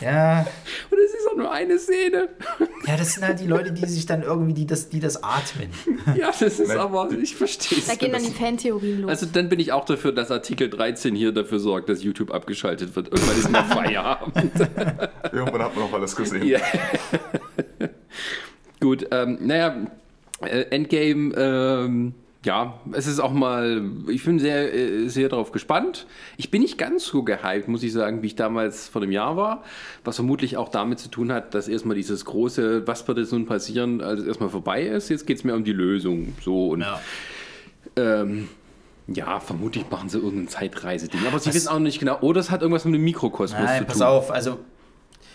Ja, 0.00 0.46
Und 0.90 0.98
es 0.98 1.14
ist 1.14 1.28
auch 1.30 1.36
nur 1.36 1.52
eine 1.52 1.78
Szene. 1.78 2.28
ja, 2.86 2.96
das 2.96 3.14
sind 3.14 3.24
halt 3.24 3.38
die 3.40 3.46
Leute, 3.46 3.72
die 3.72 3.86
sich 3.86 4.06
dann 4.06 4.22
irgendwie, 4.22 4.52
die 4.52 4.66
das, 4.66 4.88
die 4.88 5.00
das 5.00 5.22
atmen. 5.22 5.70
Ja, 6.16 6.26
das 6.38 6.60
ist 6.60 6.68
Nein. 6.68 6.78
aber, 6.78 7.10
ich 7.12 7.34
verstehe 7.34 7.78
es. 7.78 7.86
Da 7.86 7.94
gehen 7.94 8.12
dann 8.12 8.22
die 8.22 8.30
Fantheorien 8.30 9.02
los. 9.02 9.10
Also 9.10 9.26
dann 9.26 9.48
bin 9.48 9.58
ich 9.58 9.72
auch 9.72 9.84
dafür, 9.86 10.12
dass 10.12 10.30
Artikel 10.30 10.68
13 10.68 11.14
hier 11.14 11.32
dafür 11.32 11.58
sorgt, 11.58 11.88
dass 11.88 12.02
YouTube 12.02 12.30
abgeschaltet 12.32 12.94
wird. 12.94 13.08
Irgendwann 13.08 13.38
ist 13.38 13.50
mal 13.50 13.64
Feierabend. 13.84 14.36
Irgendwann 15.32 15.62
hat 15.62 15.74
man 15.76 15.84
auch 15.84 15.92
alles 15.94 16.14
gesehen. 16.14 16.44
Ja. 16.46 16.60
Gut, 18.80 19.06
ähm, 19.12 19.38
naja, 19.40 19.76
äh, 20.42 20.62
Endgame, 20.70 21.34
ähm, 21.36 22.14
ja, 22.44 22.78
es 22.92 23.06
ist 23.06 23.20
auch 23.20 23.32
mal, 23.32 23.82
ich 24.08 24.24
bin 24.24 24.38
sehr, 24.38 24.72
äh, 24.74 25.08
sehr 25.08 25.28
darauf 25.28 25.50
gespannt. 25.50 26.06
Ich 26.36 26.50
bin 26.50 26.60
nicht 26.62 26.76
ganz 26.78 27.04
so 27.06 27.22
gehypt, 27.22 27.68
muss 27.68 27.82
ich 27.82 27.92
sagen, 27.92 28.22
wie 28.22 28.26
ich 28.28 28.36
damals 28.36 28.88
vor 28.88 29.02
einem 29.02 29.12
Jahr 29.12 29.36
war, 29.36 29.64
was 30.04 30.16
vermutlich 30.16 30.56
auch 30.56 30.68
damit 30.68 30.98
zu 30.98 31.08
tun 31.08 31.32
hat, 31.32 31.54
dass 31.54 31.68
erstmal 31.68 31.96
dieses 31.96 32.24
große, 32.24 32.86
was 32.86 33.08
wird 33.08 33.18
jetzt 33.18 33.32
nun 33.32 33.46
passieren, 33.46 34.00
als 34.02 34.22
erstmal 34.24 34.50
vorbei 34.50 34.82
ist. 34.82 35.08
Jetzt 35.08 35.26
geht 35.26 35.38
es 35.38 35.44
mir 35.44 35.54
um 35.54 35.64
die 35.64 35.72
Lösung. 35.72 36.34
So 36.42 36.68
und 36.68 36.80
Ja. 36.82 37.00
ähm, 37.96 38.48
ja, 39.06 39.38
vermutlich 39.40 39.84
machen 39.90 40.08
sie 40.08 40.18
irgendein 40.18 40.48
Zeitreiseding. 40.48 41.20
Aber 41.26 41.38
sie 41.38 41.48
Was- 41.48 41.54
wissen 41.56 41.68
auch 41.68 41.78
nicht 41.78 41.98
genau. 41.98 42.18
Oder 42.20 42.40
es 42.40 42.50
hat 42.50 42.62
irgendwas 42.62 42.84
mit 42.84 42.94
dem 42.94 43.04
Mikrokosmos 43.04 43.60
Nein, 43.62 43.80
zu 43.80 43.84
pass 43.86 43.98
tun. 43.98 44.06
auf, 44.06 44.30
also 44.30 44.58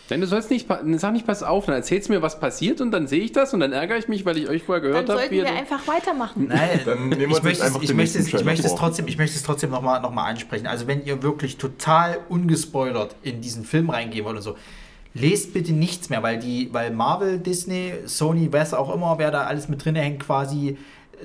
Nein, 0.10 0.22
du 0.22 0.28
sollst 0.28 0.50
nicht, 0.50 0.68
sag 0.98 1.14
nicht, 1.14 1.28
pass 1.28 1.44
auf, 1.44 1.66
dann 1.66 1.76
erzählst 1.76 2.10
mir, 2.10 2.22
was 2.22 2.40
passiert 2.40 2.82
und 2.82 2.92
dann 2.92 3.08
sehe 3.08 3.22
ich 3.22 3.32
das 3.32 3.54
und 3.54 3.60
dann 3.60 3.72
ärgere 3.74 3.98
ich 3.98 4.08
mich, 4.08 4.26
weil 4.26 4.38
ich 4.38 4.50
euch 4.50 4.64
vorher 4.64 4.82
dann 4.82 4.92
gehört 4.92 5.10
habe. 5.10 5.20
sollten 5.20 5.34
wie 5.34 5.38
ihr- 5.40 5.44
wir 5.46 5.54
einfach 5.56 5.88
weitermachen. 5.88 6.48
Nein, 6.50 6.80
Dann 6.86 7.10
nehmen 7.10 7.20
wir 7.20 7.28
ich 7.28 7.34
uns 7.36 7.44
möchte, 7.44 7.50
jetzt 7.50 7.60
es, 7.60 7.66
einfach 7.68 7.82
ich, 7.82 7.88
den 7.90 7.98
möchte 7.98 8.18
es, 8.18 8.24
nächsten 8.26 8.38
ich 8.40 8.46
möchte 8.46 8.66
es 8.66 8.72
Trailer 8.74 8.80
trotzdem, 8.88 9.08
ich 9.08 9.18
möchte 9.18 9.36
es 9.38 9.44
trotzdem 9.44 9.70
nochmal 9.72 10.02
noch 10.02 10.12
mal 10.12 10.26
ansprechen. 10.26 10.68
Also 10.68 10.88
wenn 10.88 11.06
ihr 11.06 11.22
wirklich 11.24 11.58
total 11.58 12.20
ungespoilert 12.30 13.16
in 13.24 13.42
diesen 13.42 13.64
Film 13.66 13.90
reingehen 13.90 14.26
wollt 14.26 14.38
und 14.38 14.42
so, 14.44 14.56
lest 15.14 15.54
bitte 15.54 15.74
nichts 15.74 16.10
mehr, 16.10 16.24
weil 16.24 16.40
die, 16.40 16.70
weil 16.72 16.92
Marvel, 16.92 17.40
Disney, 17.40 17.94
Sony, 18.06 18.52
was 18.52 18.74
auch 18.74 18.94
immer, 18.94 19.16
wer 19.18 19.32
da 19.32 19.44
alles 19.44 19.68
mit 19.70 19.84
drin 19.84 19.96
hängt, 19.96 20.20
quasi 20.22 20.78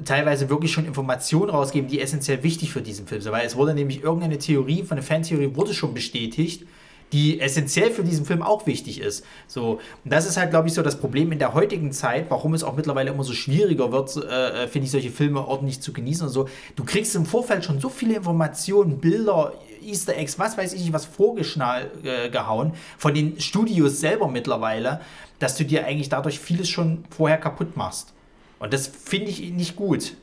teilweise 0.04 0.48
wirklich 0.50 0.72
schon 0.72 0.86
Informationen 0.86 1.50
rausgeben, 1.50 1.88
die 1.88 2.00
essentiell 2.00 2.42
wichtig 2.42 2.72
für 2.72 2.82
diesen 2.82 3.06
Film 3.06 3.20
sind. 3.20 3.32
Weil 3.32 3.46
es 3.46 3.56
wurde 3.56 3.74
nämlich 3.74 4.02
irgendeine 4.02 4.38
Theorie, 4.38 4.82
von 4.82 4.96
der 4.96 5.04
Fantheorie 5.04 5.54
wurde 5.54 5.72
schon 5.72 5.94
bestätigt, 5.94 6.64
die 7.12 7.40
essentiell 7.40 7.90
für 7.90 8.02
diesen 8.02 8.24
Film 8.24 8.42
auch 8.42 8.66
wichtig 8.66 9.00
ist. 9.00 9.24
So, 9.46 9.80
und 10.04 10.12
das 10.12 10.26
ist 10.26 10.36
halt, 10.36 10.50
glaube 10.50 10.68
ich, 10.68 10.74
so 10.74 10.82
das 10.82 10.98
Problem 10.98 11.30
in 11.32 11.38
der 11.38 11.54
heutigen 11.54 11.92
Zeit, 11.92 12.26
warum 12.28 12.54
es 12.54 12.64
auch 12.64 12.74
mittlerweile 12.74 13.10
immer 13.10 13.24
so 13.24 13.32
schwieriger 13.32 13.92
wird, 13.92 14.16
äh, 14.16 14.66
finde 14.66 14.86
ich, 14.86 14.90
solche 14.90 15.10
Filme 15.10 15.46
ordentlich 15.46 15.80
zu 15.80 15.92
genießen 15.92 16.26
und 16.26 16.32
so. 16.32 16.48
Du 16.76 16.84
kriegst 16.84 17.14
im 17.14 17.26
Vorfeld 17.26 17.64
schon 17.64 17.80
so 17.80 17.88
viele 17.88 18.16
Informationen, 18.16 18.98
Bilder, 18.98 19.52
Easter 19.84 20.16
Eggs, 20.16 20.38
was 20.38 20.56
weiß 20.56 20.72
ich 20.72 20.80
nicht, 20.80 20.92
was 20.92 21.04
vorgeschnallt 21.04 22.04
äh, 22.04 22.30
gehauen 22.30 22.72
von 22.98 23.14
den 23.14 23.40
Studios 23.40 24.00
selber 24.00 24.28
mittlerweile, 24.28 25.00
dass 25.38 25.56
du 25.56 25.64
dir 25.64 25.84
eigentlich 25.86 26.08
dadurch 26.08 26.38
vieles 26.38 26.68
schon 26.68 27.04
vorher 27.10 27.38
kaputt 27.38 27.76
machst. 27.76 28.12
Und 28.58 28.72
das 28.72 28.86
finde 28.86 29.30
ich 29.30 29.40
nicht 29.52 29.76
gut. 29.76 30.14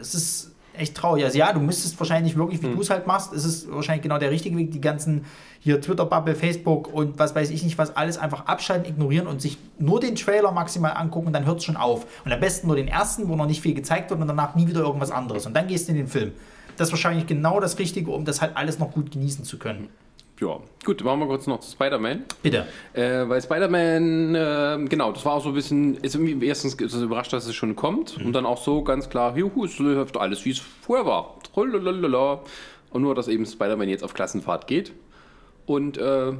Es 0.00 0.14
ist 0.14 0.52
echt 0.76 0.94
traurig. 0.96 1.24
Also 1.24 1.38
ja, 1.38 1.52
du 1.52 1.60
müsstest 1.60 1.98
wahrscheinlich 1.98 2.36
wirklich, 2.36 2.62
wie 2.62 2.68
du 2.68 2.80
es 2.80 2.90
halt 2.90 3.06
machst, 3.06 3.32
es 3.32 3.44
ist 3.44 3.70
wahrscheinlich 3.70 4.02
genau 4.02 4.18
der 4.18 4.30
richtige 4.30 4.56
Weg, 4.56 4.72
die 4.72 4.80
ganzen 4.80 5.24
hier 5.64 5.80
Twitter-Bubble, 5.80 6.34
Facebook 6.34 6.92
und 6.92 7.18
was 7.18 7.34
weiß 7.34 7.48
ich 7.48 7.64
nicht, 7.64 7.78
was 7.78 7.96
alles 7.96 8.18
einfach 8.18 8.44
abschalten, 8.44 8.84
ignorieren 8.84 9.26
und 9.26 9.40
sich 9.40 9.56
nur 9.78 9.98
den 9.98 10.14
Trailer 10.14 10.52
maximal 10.52 10.92
angucken 10.92 11.28
und 11.28 11.32
dann 11.32 11.46
hört 11.46 11.58
es 11.58 11.64
schon 11.64 11.78
auf. 11.78 12.04
Und 12.22 12.32
am 12.32 12.38
besten 12.38 12.66
nur 12.66 12.76
den 12.76 12.86
ersten, 12.86 13.30
wo 13.30 13.34
noch 13.34 13.46
nicht 13.46 13.62
viel 13.62 13.72
gezeigt 13.72 14.10
wird 14.10 14.20
und 14.20 14.28
danach 14.28 14.54
nie 14.56 14.66
wieder 14.66 14.82
irgendwas 14.82 15.10
anderes. 15.10 15.46
Und 15.46 15.54
dann 15.54 15.66
gehst 15.66 15.88
du 15.88 15.92
in 15.92 15.96
den 15.96 16.06
Film. 16.06 16.32
Das 16.76 16.88
ist 16.88 16.92
wahrscheinlich 16.92 17.26
genau 17.26 17.60
das 17.60 17.78
Richtige, 17.78 18.10
um 18.10 18.26
das 18.26 18.42
halt 18.42 18.58
alles 18.58 18.78
noch 18.78 18.92
gut 18.92 19.10
genießen 19.10 19.44
zu 19.44 19.58
können. 19.58 19.88
Ja, 20.38 20.58
gut, 20.84 21.02
machen 21.02 21.20
wir 21.20 21.28
kurz 21.28 21.46
noch 21.46 21.60
zu 21.60 21.70
Spider-Man. 21.70 22.24
Bitte. 22.42 22.66
Äh, 22.92 23.26
weil 23.26 23.40
Spider-Man, 23.40 24.34
äh, 24.34 24.84
genau, 24.86 25.12
das 25.12 25.24
war 25.24 25.32
auch 25.32 25.42
so 25.42 25.48
ein 25.48 25.54
bisschen, 25.54 25.96
ist 25.96 26.14
irgendwie 26.14 26.46
erstens 26.46 26.74
ist 26.74 26.92
es 26.92 27.00
überrascht, 27.00 27.32
dass 27.32 27.46
es 27.46 27.54
schon 27.54 27.74
kommt 27.74 28.18
und 28.18 28.34
dann 28.34 28.44
auch 28.44 28.62
so 28.62 28.82
ganz 28.82 29.08
klar, 29.08 29.34
juhu, 29.34 29.64
es 29.64 29.78
läuft 29.78 30.18
alles, 30.18 30.44
wie 30.44 30.50
es 30.50 30.58
vorher 30.58 31.06
war. 31.06 31.36
Trollalala. 31.54 32.42
Und 32.90 33.02
nur, 33.02 33.14
dass 33.14 33.28
eben 33.28 33.46
Spider-Man 33.46 33.88
jetzt 33.88 34.04
auf 34.04 34.12
Klassenfahrt 34.12 34.66
geht 34.66 34.92
und 35.66 35.98
äh, 35.98 36.32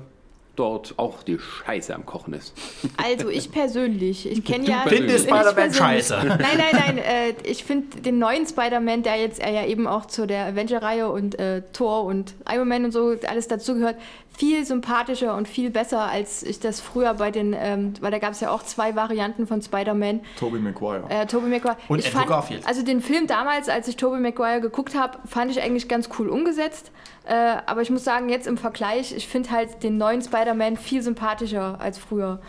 dort 0.56 0.94
auch 0.98 1.22
die 1.22 1.38
Scheiße 1.38 1.94
am 1.94 2.06
Kochen 2.06 2.34
ist. 2.34 2.54
Also 2.96 3.28
ich 3.28 3.50
persönlich, 3.50 4.30
ich 4.30 4.44
kenne 4.44 4.68
ja... 4.68 4.84
Finde 4.86 5.18
Spider-Man 5.18 5.74
scheiße. 5.74 6.16
Nein, 6.24 6.38
nein, 6.38 6.58
nein, 6.72 6.98
äh, 6.98 7.34
ich 7.44 7.64
finde 7.64 8.00
den 8.00 8.18
neuen 8.18 8.46
Spider-Man, 8.46 9.02
der 9.02 9.16
jetzt 9.16 9.42
äh, 9.42 9.52
ja 9.52 9.64
eben 9.64 9.86
auch 9.86 10.06
zu 10.06 10.26
der 10.26 10.46
Avenger-Reihe 10.46 11.10
und 11.10 11.38
äh, 11.38 11.62
Thor 11.72 12.04
und 12.04 12.34
Iron 12.48 12.68
Man 12.68 12.84
und 12.84 12.92
so 12.92 13.16
alles 13.26 13.48
dazugehört, 13.48 13.96
viel 14.36 14.64
sympathischer 14.64 15.36
und 15.36 15.46
viel 15.46 15.70
besser, 15.70 16.02
als 16.02 16.42
ich 16.42 16.58
das 16.58 16.80
früher 16.80 17.14
bei 17.14 17.30
den, 17.30 17.54
ähm, 17.56 17.94
weil 18.00 18.10
da 18.10 18.18
gab 18.18 18.32
es 18.32 18.40
ja 18.40 18.50
auch 18.50 18.62
zwei 18.62 18.96
Varianten 18.96 19.46
von 19.46 19.62
Spider-Man. 19.62 20.20
Tobey 20.38 20.58
Maguire. 20.58 21.04
Äh, 21.08 21.26
Tobey 21.26 21.48
Maguire. 21.48 21.76
Und 21.88 22.00
ich 22.00 22.06
Andrew 22.06 22.18
fand, 22.18 22.30
Garfield. 22.30 22.66
Also 22.66 22.82
den 22.82 23.00
Film 23.00 23.26
damals, 23.26 23.68
als 23.68 23.86
ich 23.88 23.96
Tobey 23.96 24.18
Maguire 24.18 24.60
geguckt 24.60 24.96
habe, 24.96 25.18
fand 25.26 25.50
ich 25.50 25.62
eigentlich 25.62 25.88
ganz 25.88 26.08
cool 26.18 26.28
umgesetzt. 26.28 26.90
Äh, 27.26 27.56
aber 27.66 27.82
ich 27.82 27.90
muss 27.90 28.04
sagen, 28.04 28.28
jetzt 28.28 28.46
im 28.46 28.58
Vergleich, 28.58 29.14
ich 29.16 29.28
finde 29.28 29.50
halt 29.50 29.82
den 29.82 29.96
neuen 29.96 30.20
Spider-Man 30.22 30.76
viel 30.76 31.02
sympathischer 31.02 31.80
als 31.80 31.98
früher. 31.98 32.40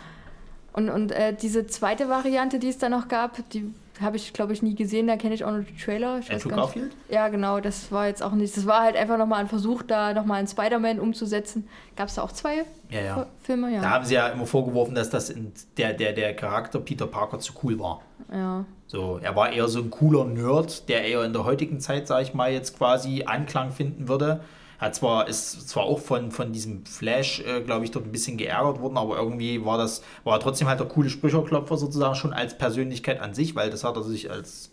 Und, 0.72 0.90
und 0.90 1.12
äh, 1.12 1.34
diese 1.34 1.66
zweite 1.66 2.10
Variante, 2.10 2.58
die 2.58 2.68
es 2.68 2.76
da 2.76 2.90
noch 2.90 3.08
gab, 3.08 3.38
die 3.50 3.72
habe 4.00 4.16
ich, 4.18 4.34
glaube 4.34 4.52
ich, 4.52 4.62
nie 4.62 4.74
gesehen. 4.74 5.06
Da 5.06 5.16
kenne 5.16 5.34
ich 5.34 5.42
auch 5.44 5.50
nur 5.50 5.62
die 5.62 5.74
Trailer. 5.74 6.18
Ich 6.18 6.30
Andrew 6.30 6.50
Garfield? 6.50 6.92
Ja, 7.08 7.28
genau. 7.28 7.60
Das 7.60 7.90
war 7.90 8.08
jetzt 8.08 8.22
auch 8.22 8.32
nicht. 8.32 8.54
Das 8.54 8.66
war 8.66 8.82
halt 8.82 8.94
einfach 8.94 9.16
nochmal 9.16 9.40
ein 9.40 9.48
Versuch, 9.48 9.82
da 9.82 10.12
nochmal 10.12 10.38
einen 10.40 10.48
Spider-Man 10.48 11.00
umzusetzen. 11.00 11.66
Gab 11.96 12.08
es 12.08 12.16
da 12.16 12.22
auch 12.22 12.32
zwei 12.32 12.64
Ja, 12.90 13.00
ja. 13.00 13.26
Filme? 13.42 13.72
Ja. 13.72 13.80
Da 13.80 13.90
haben 13.90 14.04
sie 14.04 14.14
ja 14.14 14.28
immer 14.28 14.44
vorgeworfen, 14.44 14.94
dass 14.94 15.08
das 15.08 15.32
der, 15.78 15.94
der, 15.94 16.12
der 16.12 16.36
Charakter 16.36 16.78
Peter 16.78 17.06
Parker 17.06 17.38
zu 17.38 17.54
cool 17.62 17.78
war. 17.78 18.02
ja. 18.30 18.64
So, 18.88 19.18
er 19.20 19.34
war 19.34 19.50
eher 19.52 19.66
so 19.66 19.80
ein 19.80 19.90
cooler 19.90 20.24
Nerd, 20.24 20.88
der 20.88 21.04
eher 21.04 21.24
in 21.24 21.32
der 21.32 21.44
heutigen 21.44 21.80
Zeit, 21.80 22.06
sag 22.06 22.22
ich 22.22 22.34
mal, 22.34 22.52
jetzt 22.52 22.78
quasi 22.78 23.24
Anklang 23.26 23.72
finden 23.72 24.06
würde. 24.06 24.42
Hat 24.78 24.94
zwar, 24.94 25.28
ist 25.28 25.68
zwar 25.68 25.84
auch 25.84 26.00
von, 26.00 26.30
von 26.30 26.52
diesem 26.52 26.84
Flash, 26.84 27.40
äh, 27.40 27.62
glaube 27.62 27.84
ich, 27.84 27.90
dort 27.90 28.04
ein 28.04 28.12
bisschen 28.12 28.36
geärgert 28.36 28.80
worden, 28.80 28.98
aber 28.98 29.16
irgendwie 29.16 29.64
war 29.64 29.78
das, 29.78 30.02
war 30.24 30.36
er 30.36 30.40
trotzdem 30.40 30.68
halt 30.68 30.80
der 30.80 30.86
coole 30.86 31.08
Sprücherklopfer 31.08 31.76
sozusagen 31.76 32.14
schon 32.14 32.32
als 32.32 32.58
Persönlichkeit 32.58 33.20
an 33.20 33.34
sich, 33.34 33.54
weil 33.54 33.70
das 33.70 33.84
hat 33.84 33.96
er 33.96 34.02
sich 34.02 34.30
als 34.30 34.70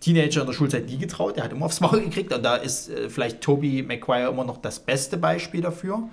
Teenager 0.00 0.40
in 0.40 0.46
der 0.46 0.54
Schulzeit 0.54 0.86
nie 0.86 0.98
getraut. 0.98 1.36
Der 1.36 1.44
hat 1.44 1.52
immer 1.52 1.66
aufs 1.66 1.80
Maul 1.80 2.00
gekriegt 2.02 2.32
und 2.32 2.42
da 2.42 2.56
ist 2.56 2.90
äh, 2.90 3.08
vielleicht 3.08 3.40
Tobey 3.40 3.82
Maguire 3.82 4.30
immer 4.30 4.44
noch 4.44 4.58
das 4.58 4.80
beste 4.80 5.16
Beispiel 5.16 5.60
dafür. 5.60 6.08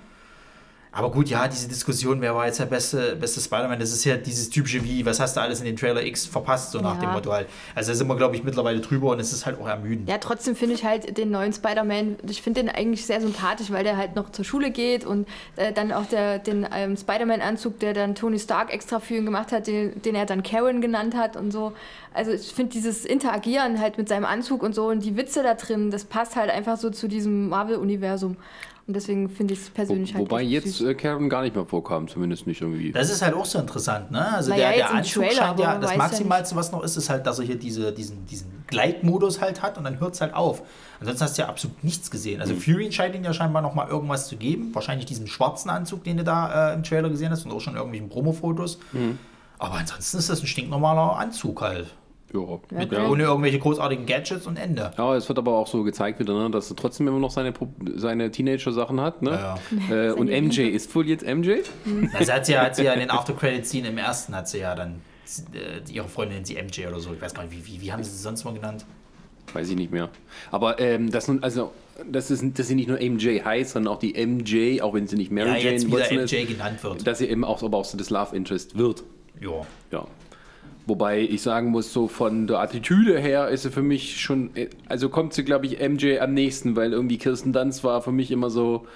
Aber 0.92 1.12
gut, 1.12 1.28
ja, 1.28 1.46
diese 1.46 1.68
Diskussion, 1.68 2.20
wer 2.20 2.34
war 2.34 2.46
jetzt 2.46 2.58
der 2.58 2.66
beste, 2.66 3.14
beste 3.14 3.40
Spider-Man, 3.40 3.78
das 3.78 3.92
ist 3.92 4.04
ja 4.04 4.16
dieses 4.16 4.50
typische 4.50 4.82
wie, 4.82 5.06
was 5.06 5.20
hast 5.20 5.36
du 5.36 5.40
alles 5.40 5.60
in 5.60 5.66
den 5.66 5.76
Trailer 5.76 6.02
X 6.04 6.26
verpasst, 6.26 6.72
so 6.72 6.80
nach 6.80 6.96
Ja. 6.96 7.00
dem 7.02 7.10
Motto 7.12 7.32
halt. 7.32 7.46
Also 7.76 7.92
da 7.92 7.96
sind 7.96 8.08
wir, 8.08 8.16
glaube 8.16 8.34
ich, 8.34 8.42
mittlerweile 8.42 8.80
drüber 8.80 9.10
und 9.10 9.20
es 9.20 9.32
ist 9.32 9.46
halt 9.46 9.60
auch 9.60 9.68
ermüdend. 9.68 10.08
Ja, 10.08 10.18
trotzdem 10.18 10.56
finde 10.56 10.74
ich 10.74 10.84
halt 10.84 11.16
den 11.16 11.30
neuen 11.30 11.52
Spider-Man, 11.52 12.16
ich 12.28 12.42
finde 12.42 12.62
den 12.62 12.70
eigentlich 12.70 13.06
sehr 13.06 13.20
sympathisch, 13.20 13.70
weil 13.70 13.84
der 13.84 13.96
halt 13.96 14.16
noch 14.16 14.30
zur 14.32 14.44
Schule 14.44 14.72
geht 14.72 15.04
und 15.04 15.28
äh, 15.54 15.72
dann 15.72 15.92
auch 15.92 16.06
der, 16.06 16.40
den 16.40 16.66
ähm, 16.74 16.96
Spider-Man-Anzug, 16.96 17.78
der 17.78 17.94
dann 17.94 18.16
Tony 18.16 18.40
Stark 18.40 18.72
extra 18.72 18.98
für 18.98 19.14
ihn 19.14 19.24
gemacht 19.26 19.52
hat, 19.52 19.68
den, 19.68 20.02
den 20.02 20.16
er 20.16 20.26
dann 20.26 20.42
Karen 20.42 20.80
genannt 20.80 21.14
hat 21.16 21.36
und 21.36 21.52
so. 21.52 21.72
Also 22.12 22.32
ich 22.32 22.52
finde 22.52 22.72
dieses 22.72 23.04
Interagieren 23.04 23.78
halt 23.80 23.96
mit 23.96 24.08
seinem 24.08 24.24
Anzug 24.24 24.64
und 24.64 24.74
so 24.74 24.88
und 24.88 25.04
die 25.04 25.16
Witze 25.16 25.44
da 25.44 25.54
drin, 25.54 25.92
das 25.92 26.04
passt 26.04 26.34
halt 26.34 26.50
einfach 26.50 26.76
so 26.76 26.90
zu 26.90 27.06
diesem 27.06 27.48
Marvel-Universum. 27.48 28.36
Und 28.90 28.94
deswegen 28.94 29.28
finde 29.28 29.54
ich 29.54 29.60
es 29.60 29.68
Wo, 29.68 29.74
persönlich 29.74 30.14
halt 30.14 30.24
wobei 30.28 30.42
jetzt 30.42 30.78
süß. 30.78 30.88
äh, 30.88 30.94
Karen 30.94 31.28
gar 31.28 31.42
nicht 31.42 31.54
mehr 31.54 31.64
vorkam, 31.64 32.08
zumindest 32.08 32.48
nicht 32.48 32.60
irgendwie. 32.60 32.90
Das 32.90 33.08
ist 33.08 33.22
halt 33.22 33.34
auch 33.34 33.44
so 33.44 33.60
interessant, 33.60 34.10
ne? 34.10 34.34
Also 34.34 34.50
Naja, 34.50 34.70
der, 34.70 34.76
der 34.78 34.94
Anzug 34.94 35.22
Trailer, 35.22 35.36
scheint 35.36 35.60
ja, 35.60 35.78
das 35.78 35.90
weiß 35.90 35.96
ja 35.96 35.96
Maximalste, 35.98 36.56
was 36.56 36.72
noch 36.72 36.82
ist, 36.82 36.96
ist 36.96 37.08
halt, 37.08 37.24
dass 37.24 37.38
er 37.38 37.44
hier 37.44 37.54
diese, 37.54 37.92
diesen, 37.92 38.26
diesen 38.26 38.64
Gleitmodus 38.66 39.40
halt 39.40 39.62
hat 39.62 39.78
und 39.78 39.84
dann 39.84 40.00
hört 40.00 40.14
es 40.14 40.20
halt 40.20 40.34
auf. 40.34 40.62
Ansonsten 40.98 41.22
hast 41.22 41.38
du 41.38 41.42
ja 41.42 41.48
absolut 41.48 41.84
nichts 41.84 42.10
gesehen. 42.10 42.40
Also 42.40 42.56
Fury 42.56 42.90
scheint 42.90 43.14
ihn 43.14 43.22
ja 43.22 43.32
scheinbar 43.32 43.62
noch 43.62 43.74
mal 43.74 43.86
irgendwas 43.86 44.26
zu 44.26 44.36
geben. 44.36 44.74
Wahrscheinlich 44.74 45.06
diesen 45.06 45.28
schwarzen 45.28 45.70
Anzug, 45.70 46.02
den 46.02 46.16
du 46.16 46.24
da 46.24 46.72
äh, 46.72 46.74
im 46.74 46.82
Trailer 46.82 47.10
gesehen 47.10 47.30
hast 47.30 47.44
und 47.44 47.52
auch 47.52 47.60
schon 47.60 47.76
irgendwelchen 47.76 48.08
Promo-Fotos. 48.08 48.80
Aber 49.60 49.74
ansonsten 49.74 50.18
ist 50.18 50.28
das 50.30 50.40
ein 50.40 50.48
stinknormaler 50.48 51.16
Anzug 51.16 51.62
halt. 51.62 51.94
Ja. 52.32 52.86
Ja. 52.90 53.08
Ohne 53.08 53.24
irgendwelche 53.24 53.58
großartigen 53.58 54.06
Gadgets 54.06 54.46
und 54.46 54.56
Ende. 54.58 54.92
Ja, 54.96 55.16
es 55.16 55.28
wird 55.28 55.38
aber 55.38 55.56
auch 55.56 55.66
so 55.66 55.82
gezeigt 55.82 56.20
wieder, 56.20 56.32
ne, 56.34 56.50
dass 56.50 56.70
er 56.70 56.76
trotzdem 56.76 57.08
immer 57.08 57.18
noch 57.18 57.30
seine, 57.30 57.52
seine 57.96 58.30
Teenager-Sachen 58.30 59.00
hat. 59.00 59.22
Ne? 59.22 59.30
Ja, 59.30 59.58
Äh, 59.90 60.12
und 60.12 60.28
MJ 60.28 60.62
ist 60.62 60.94
wohl 60.94 61.08
jetzt 61.08 61.24
MJ. 61.26 61.58
Also 62.14 62.32
hat 62.32 62.46
sie 62.46 62.52
ja, 62.52 62.62
hat 62.62 62.76
sie 62.76 62.84
ja 62.84 62.92
in 62.92 63.00
den 63.00 63.10
After-Credit-Scene 63.10 63.88
im 63.88 63.98
ersten 63.98 64.34
hat 64.36 64.48
sie 64.48 64.58
ja 64.58 64.74
dann 64.74 65.00
äh, 65.52 65.92
ihre 65.92 66.08
Freundin 66.08 66.44
sie 66.44 66.54
MJ 66.54 66.86
oder 66.86 67.00
so. 67.00 67.12
Ich 67.12 67.20
weiß 67.20 67.34
gar 67.34 67.44
nicht, 67.44 67.52
wie, 67.52 67.66
wie, 67.66 67.80
wie 67.80 67.92
haben 67.92 68.02
sie 68.04 68.10
sie 68.10 68.18
sonst 68.22 68.44
mal 68.44 68.54
genannt? 68.54 68.84
Weiß 69.52 69.68
ich 69.68 69.76
nicht 69.76 69.90
mehr. 69.90 70.08
Aber 70.52 70.78
ähm, 70.78 71.10
das 71.10 71.26
nun, 71.26 71.42
also, 71.42 71.72
das 72.08 72.30
ist, 72.30 72.44
dass 72.56 72.68
sie 72.68 72.76
nicht 72.76 72.88
nur 72.88 72.98
MJ 73.00 73.40
heißt, 73.44 73.72
sondern 73.72 73.92
auch 73.92 73.98
die 73.98 74.14
MJ, 74.24 74.80
auch 74.82 74.94
wenn 74.94 75.08
sie 75.08 75.16
nicht 75.16 75.32
Mary 75.32 75.48
Ja, 75.48 75.56
Jane 75.56 75.70
jetzt 75.72 75.86
wieder 75.88 75.98
Watson 75.98 76.16
MJ 76.18 76.34
ist, 76.36 76.48
genannt 76.48 76.84
wird. 76.84 77.06
dass 77.06 77.18
sie 77.18 77.26
eben 77.26 77.44
auch, 77.44 77.60
aber 77.62 77.78
auch 77.78 77.84
so 77.84 77.98
das 77.98 78.10
Love 78.10 78.36
Interest 78.36 78.78
wird. 78.78 79.02
Ja. 79.40 79.62
Ja. 79.90 80.06
Wobei 80.90 81.20
ich 81.20 81.40
sagen 81.40 81.70
muss, 81.70 81.92
so 81.92 82.08
von 82.08 82.48
der 82.48 82.58
Attitüde 82.58 83.16
her 83.16 83.46
ist 83.46 83.62
sie 83.62 83.70
für 83.70 83.80
mich 83.80 84.20
schon, 84.20 84.50
also 84.88 85.08
kommt 85.08 85.34
sie, 85.34 85.44
glaube 85.44 85.64
ich, 85.66 85.78
MJ 85.78 86.18
am 86.18 86.34
nächsten, 86.34 86.74
weil 86.74 86.92
irgendwie 86.92 87.16
Kirsten 87.16 87.52
Dunst 87.52 87.84
war 87.84 88.02
für 88.02 88.10
mich 88.10 88.32
immer 88.32 88.50
so 88.50 88.88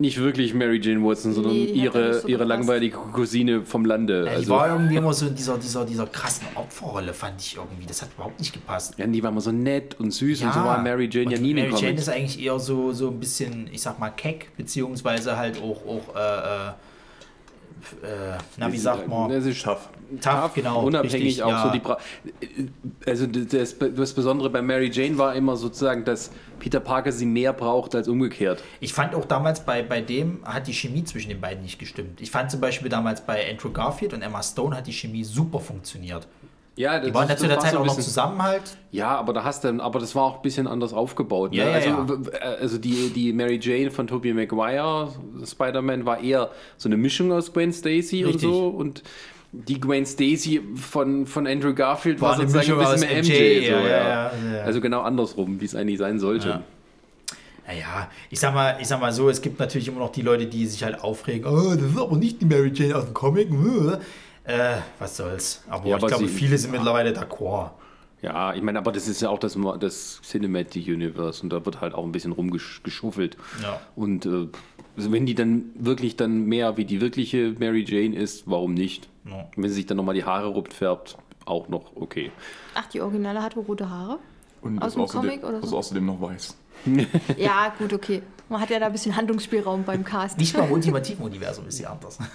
nicht 0.00 0.18
wirklich 0.18 0.54
Mary 0.54 0.80
Jane 0.82 1.04
Watson, 1.04 1.34
sondern 1.34 1.52
Nee, 1.52 1.66
ja 1.66 1.84
ihre, 1.84 2.14
so 2.14 2.26
ihre 2.26 2.42
langweilige 2.42 2.96
Cousine 2.96 3.62
vom 3.64 3.84
Lande. 3.84 4.24
Ja, 4.24 4.30
die 4.30 4.36
also, 4.38 4.50
war 4.50 4.70
irgendwie 4.70 4.96
immer 4.96 5.12
so 5.12 5.26
in 5.26 5.36
dieser, 5.36 5.56
dieser, 5.56 5.84
dieser 5.84 6.08
krassen 6.08 6.48
Opferrolle, 6.56 7.14
fand 7.14 7.40
ich 7.40 7.54
irgendwie. 7.54 7.86
Das 7.86 8.02
hat 8.02 8.08
überhaupt 8.16 8.40
nicht 8.40 8.52
gepasst. 8.52 8.98
ja, 8.98 9.06
die 9.06 9.22
war 9.22 9.30
immer 9.30 9.40
so 9.40 9.52
nett 9.52 10.00
und 10.00 10.10
süß 10.10 10.42
und 10.42 10.52
so 10.52 10.58
war 10.58 10.82
Mary 10.82 11.08
Jane 11.08 11.26
und 11.26 11.32
ja 11.32 11.38
nie 11.38 11.54
Mary 11.54 11.74
Jane 11.76 11.94
ist 11.94 12.08
eigentlich 12.08 12.42
eher 12.42 12.58
so, 12.58 12.92
so 12.92 13.10
ein 13.10 13.20
bisschen, 13.20 13.68
ich 13.70 13.82
sag 13.82 14.00
mal, 14.00 14.10
keck, 14.10 14.50
beziehungsweise 14.56 15.36
halt 15.36 15.62
auch, 15.62 15.86
auch 15.86 16.16
äh, 16.16 16.72
äh, 18.02 18.38
na, 18.56 18.72
wie 18.72 18.78
sagt 18.78 19.08
man? 19.08 19.30
Das 19.30 19.44
ist 19.44 19.62
Tough. 19.62 19.88
Tough, 20.20 20.54
genau. 20.54 20.82
Unabhängig 20.84 21.14
richtig, 21.14 21.42
auch 21.42 21.50
ja. 21.50 21.64
so 21.64 21.70
die. 21.70 21.80
Bra 21.80 21.98
also 23.06 23.26
das, 23.26 23.76
das 23.78 24.12
Besondere 24.14 24.50
bei 24.50 24.62
Mary 24.62 24.90
Jane 24.90 25.18
war 25.18 25.34
immer 25.34 25.56
sozusagen, 25.56 26.04
dass 26.04 26.30
Peter 26.58 26.80
Parker 26.80 27.12
sie 27.12 27.26
mehr 27.26 27.52
braucht 27.52 27.94
als 27.94 28.08
umgekehrt. 28.08 28.62
Ich 28.80 28.92
fand 28.92 29.14
auch 29.14 29.24
damals 29.24 29.64
bei, 29.64 29.82
bei 29.82 30.00
dem 30.00 30.40
hat 30.44 30.66
die 30.66 30.72
Chemie 30.72 31.04
zwischen 31.04 31.28
den 31.28 31.40
beiden 31.40 31.62
nicht 31.62 31.78
gestimmt. 31.78 32.20
Ich 32.20 32.30
fand 32.30 32.50
zum 32.50 32.60
Beispiel 32.60 32.88
damals 32.88 33.20
bei 33.20 33.48
Andrew 33.50 33.70
Garfield 33.70 34.14
und 34.14 34.22
Emma 34.22 34.42
Stone 34.42 34.76
hat 34.76 34.86
die 34.86 34.92
Chemie 34.92 35.24
super 35.24 35.60
funktioniert. 35.60 36.26
Ja, 36.78 37.00
Die 37.00 37.12
waren 37.12 37.28
ja 37.28 37.36
zu 37.36 37.48
der 37.48 37.58
Zeit 37.58 37.74
auch 37.74 37.84
noch 37.84 37.98
zusammen 37.98 38.40
halt. 38.40 38.62
Ja, 38.92 39.16
aber 39.16 39.32
da 39.32 39.42
hast 39.42 39.64
du, 39.64 39.68
aber 39.82 39.98
das 39.98 40.14
war 40.14 40.22
auch 40.22 40.36
ein 40.36 40.42
bisschen 40.42 40.68
anders 40.68 40.92
aufgebaut. 40.92 41.50
Ne? 41.50 41.56
Ja, 41.58 41.64
ja, 41.70 41.72
also, 41.74 41.88
ja. 41.88 42.08
w- 42.08 42.30
also 42.60 42.78
die, 42.78 43.10
die 43.10 43.32
Mary 43.32 43.58
Jane 43.60 43.90
von 43.90 44.06
Tobey 44.06 44.32
Maguire, 44.32 45.08
Spider-Man, 45.44 46.06
war 46.06 46.20
eher 46.20 46.50
so 46.76 46.88
eine 46.88 46.96
Mischung 46.96 47.32
aus 47.32 47.52
Gwen 47.52 47.72
Stacy 47.72 48.24
und 48.24 48.34
Richtig. 48.34 48.48
so. 48.48 48.68
Und 48.68 49.02
die 49.50 49.80
Gwen 49.80 50.06
Stacy 50.06 50.60
von, 50.76 51.26
von 51.26 51.48
Andrew 51.48 51.74
Garfield 51.74 52.20
war, 52.20 52.38
War 52.38 52.46
sozusagen 52.46 52.72
ein 52.80 52.92
bisschen 52.92 53.00
mehr 53.00 53.22
MJ. 53.24 53.58
MJ, 53.60 53.66
so, 53.66 53.88
ja. 53.88 54.30
Also 54.64 54.80
genau 54.80 55.00
andersrum, 55.00 55.60
wie 55.60 55.64
es 55.64 55.74
eigentlich 55.74 55.98
sein 55.98 56.20
sollte. 56.20 56.48
Ja. 56.48 56.62
Naja, 57.66 58.08
ich 58.30 58.38
sag 58.40 58.54
mal, 58.54 58.76
ich 58.80 58.86
sag 58.86 59.00
mal 59.00 59.12
so, 59.12 59.28
es 59.28 59.42
gibt 59.42 59.58
natürlich 59.58 59.88
immer 59.88 59.98
noch 59.98 60.12
die 60.12 60.22
Leute, 60.22 60.46
die 60.46 60.66
sich 60.66 60.84
halt 60.84 61.02
aufregen, 61.02 61.44
oh, 61.52 61.74
das 61.74 61.82
ist 61.90 61.98
aber 61.98 62.16
nicht 62.16 62.40
die 62.40 62.46
Mary 62.46 62.70
Jane 62.72 62.94
aus 62.96 63.04
dem 63.04 63.14
Comic. 63.14 63.48
Äh, 64.48 64.78
was 64.98 65.16
soll's. 65.16 65.62
Aber 65.68 65.84
Ja, 65.86 65.96
ich 65.96 66.02
aber 66.02 66.08
glaube, 66.08 66.26
sie- 66.28 66.34
viele 66.34 66.58
sind 66.58 66.72
mittlerweile 66.72 67.10
d'accord. 67.12 67.70
Ja, 68.22 68.52
ich 68.54 68.62
meine, 68.62 68.78
aber 68.80 68.90
das 68.90 69.06
ist 69.06 69.20
ja 69.22 69.28
auch 69.28 69.38
das, 69.38 69.56
das 69.78 70.20
Cinematic 70.22 70.88
Universe 70.88 71.40
und 71.42 71.50
da 71.50 71.64
wird 71.64 71.80
halt 71.80 71.94
auch 71.94 72.02
ein 72.04 72.10
bisschen 72.10 72.32
rumgeschuffelt. 72.32 73.36
Ja. 73.62 73.80
Und 73.94 74.26
äh, 74.26 74.48
also 74.96 75.12
wenn 75.12 75.24
die 75.26 75.36
dann 75.36 75.66
wirklich 75.74 76.16
dann 76.16 76.46
mehr 76.46 76.76
wie 76.76 76.84
die 76.84 77.00
wirkliche 77.00 77.54
Mary 77.60 77.84
Jane 77.86 78.16
ist, 78.16 78.42
warum 78.50 78.74
nicht? 78.74 79.08
Ja. 79.24 79.46
Wenn 79.54 79.68
sie 79.68 79.76
sich 79.76 79.86
dann 79.86 79.98
nochmal 79.98 80.16
die 80.16 80.24
Haare 80.24 80.48
rupft, 80.48 80.72
färbt, 80.72 81.16
auch 81.44 81.68
noch 81.68 81.92
okay. 81.94 82.32
Ach, 82.74 82.86
die 82.86 83.00
Originale 83.00 83.40
hatte 83.42 83.60
rote 83.60 83.88
Haare? 83.88 84.18
Und 84.62 84.82
Aus 84.82 84.94
dem 84.94 85.02
außerdem, 85.02 85.28
Comic 85.30 85.44
oder 85.44 85.60
so? 85.60 85.66
ist 85.68 85.72
außerdem 85.74 86.06
noch 86.06 86.20
weiß. 86.20 86.56
Ja, 87.36 87.72
gut, 87.78 87.92
okay. 87.92 88.22
Man 88.50 88.60
hat 88.60 88.70
ja 88.70 88.78
da 88.78 88.86
ein 88.86 88.92
bisschen 88.92 89.14
Handlungsspielraum 89.14 89.84
beim 89.84 90.04
Cast. 90.04 90.38
Nicht 90.38 90.56
mal 90.56 90.64
im 90.64 90.72
ultimativen 90.72 91.22
Universum 91.24 91.66
ist 91.66 91.76
sie 91.76 91.86
anders. 91.86 92.18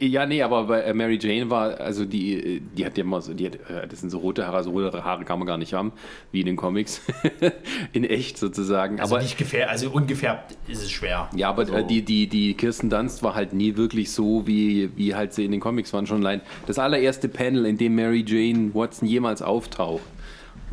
Ja, 0.00 0.24
nee, 0.24 0.42
aber 0.42 0.64
bei 0.64 0.80
äh, 0.80 0.94
Mary 0.94 1.18
Jane 1.20 1.50
war, 1.50 1.78
also 1.78 2.06
die, 2.06 2.60
die 2.60 2.86
hat 2.86 2.96
ja 2.96 3.04
immer 3.04 3.20
so, 3.20 3.34
die 3.34 3.46
hat, 3.46 3.56
äh, 3.68 3.86
das 3.86 4.00
sind 4.00 4.08
so 4.08 4.16
rote 4.16 4.46
Haare, 4.46 4.64
so 4.64 4.70
rote 4.70 5.04
Haare 5.04 5.26
kann 5.26 5.38
man 5.38 5.46
gar 5.46 5.58
nicht 5.58 5.74
haben, 5.74 5.92
wie 6.32 6.40
in 6.40 6.46
den 6.46 6.56
Comics. 6.56 7.02
in 7.92 8.04
echt 8.04 8.38
sozusagen. 8.38 8.98
Also, 8.98 9.14
aber 9.14 9.22
nicht 9.22 9.36
gefärbt, 9.36 9.70
also 9.70 9.90
ungefärbt 9.90 10.56
ist 10.68 10.82
es 10.82 10.90
schwer. 10.90 11.28
Ja, 11.36 11.50
aber 11.50 11.66
so. 11.66 11.74
äh, 11.74 11.84
die, 11.84 12.00
die, 12.00 12.28
die 12.28 12.54
Kirsten 12.54 12.88
Dunst 12.88 13.22
war 13.22 13.34
halt 13.34 13.52
nie 13.52 13.76
wirklich 13.76 14.10
so, 14.10 14.46
wie, 14.46 14.88
wie 14.96 15.14
halt 15.14 15.34
sie 15.34 15.44
in 15.44 15.50
den 15.50 15.60
Comics 15.60 15.92
waren. 15.92 16.06
Schon 16.06 16.20
allein 16.20 16.40
das 16.66 16.78
allererste 16.78 17.28
Panel, 17.28 17.66
in 17.66 17.76
dem 17.76 17.94
Mary 17.94 18.24
Jane 18.26 18.70
Watson 18.72 19.06
jemals 19.06 19.42
auftaucht, 19.42 20.04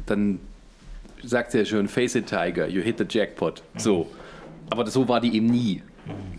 dann 0.06 0.40
sagt 1.22 1.52
sie 1.52 1.60
ja 1.60 1.66
schon, 1.66 1.90
face 1.90 2.16
it, 2.16 2.28
Tiger, 2.28 2.68
you 2.68 2.82
hit 2.82 2.98
the 2.98 3.06
jackpot. 3.08 3.62
So. 3.78 4.08
Aber 4.72 4.88
so 4.88 5.08
war 5.08 5.20
die 5.20 5.36
eben 5.36 5.48
nie. 5.48 5.84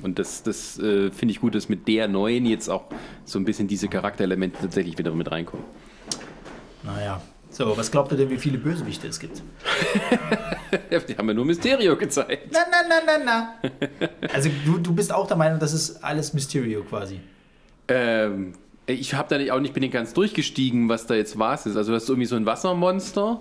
Und 0.02 0.18
das, 0.18 0.42
das 0.42 0.78
äh, 0.78 1.10
finde 1.10 1.32
ich 1.32 1.40
gut, 1.40 1.54
dass 1.54 1.68
mit 1.68 1.86
der 1.86 2.08
neuen 2.08 2.46
jetzt 2.46 2.68
auch 2.68 2.84
so 3.24 3.38
ein 3.38 3.44
bisschen 3.44 3.68
diese 3.68 3.88
Charakterelemente 3.88 4.58
tatsächlich 4.60 4.98
wieder 4.98 5.12
mit 5.12 5.30
reinkommen. 5.30 5.64
Naja. 6.82 7.22
So, 7.50 7.76
was 7.76 7.90
glaubt 7.90 8.10
ihr 8.12 8.16
denn, 8.16 8.30
wie 8.30 8.38
viele 8.38 8.56
Bösewichte 8.56 9.06
es 9.06 9.20
gibt? 9.20 9.42
Die 11.08 11.16
haben 11.16 11.28
ja 11.28 11.34
nur 11.34 11.44
Mysterio 11.44 11.96
gezeigt. 11.96 12.48
Na, 12.50 12.60
na, 12.70 12.78
na, 12.88 12.94
na, 13.06 13.24
na. 13.24 14.08
Also, 14.32 14.48
du, 14.64 14.78
du 14.78 14.94
bist 14.94 15.12
auch 15.12 15.26
der 15.26 15.36
Meinung, 15.36 15.58
das 15.58 15.74
ist 15.74 16.02
alles 16.02 16.32
Mysterio 16.32 16.82
quasi. 16.82 17.20
Ähm, 17.88 18.54
ich 18.86 19.14
habe 19.14 19.28
da 19.28 19.38
nicht, 19.38 19.52
auch 19.52 19.60
nicht, 19.60 19.74
bin 19.74 19.82
nicht 19.82 19.92
ganz 19.92 20.12
durchgestiegen, 20.14 20.88
was 20.88 21.06
da 21.06 21.14
jetzt 21.14 21.38
was 21.38 21.66
ist. 21.66 21.76
Also 21.76 21.92
das 21.92 22.04
ist 22.04 22.08
irgendwie 22.08 22.26
so 22.26 22.36
ein 22.36 22.46
Wassermonster, 22.46 23.40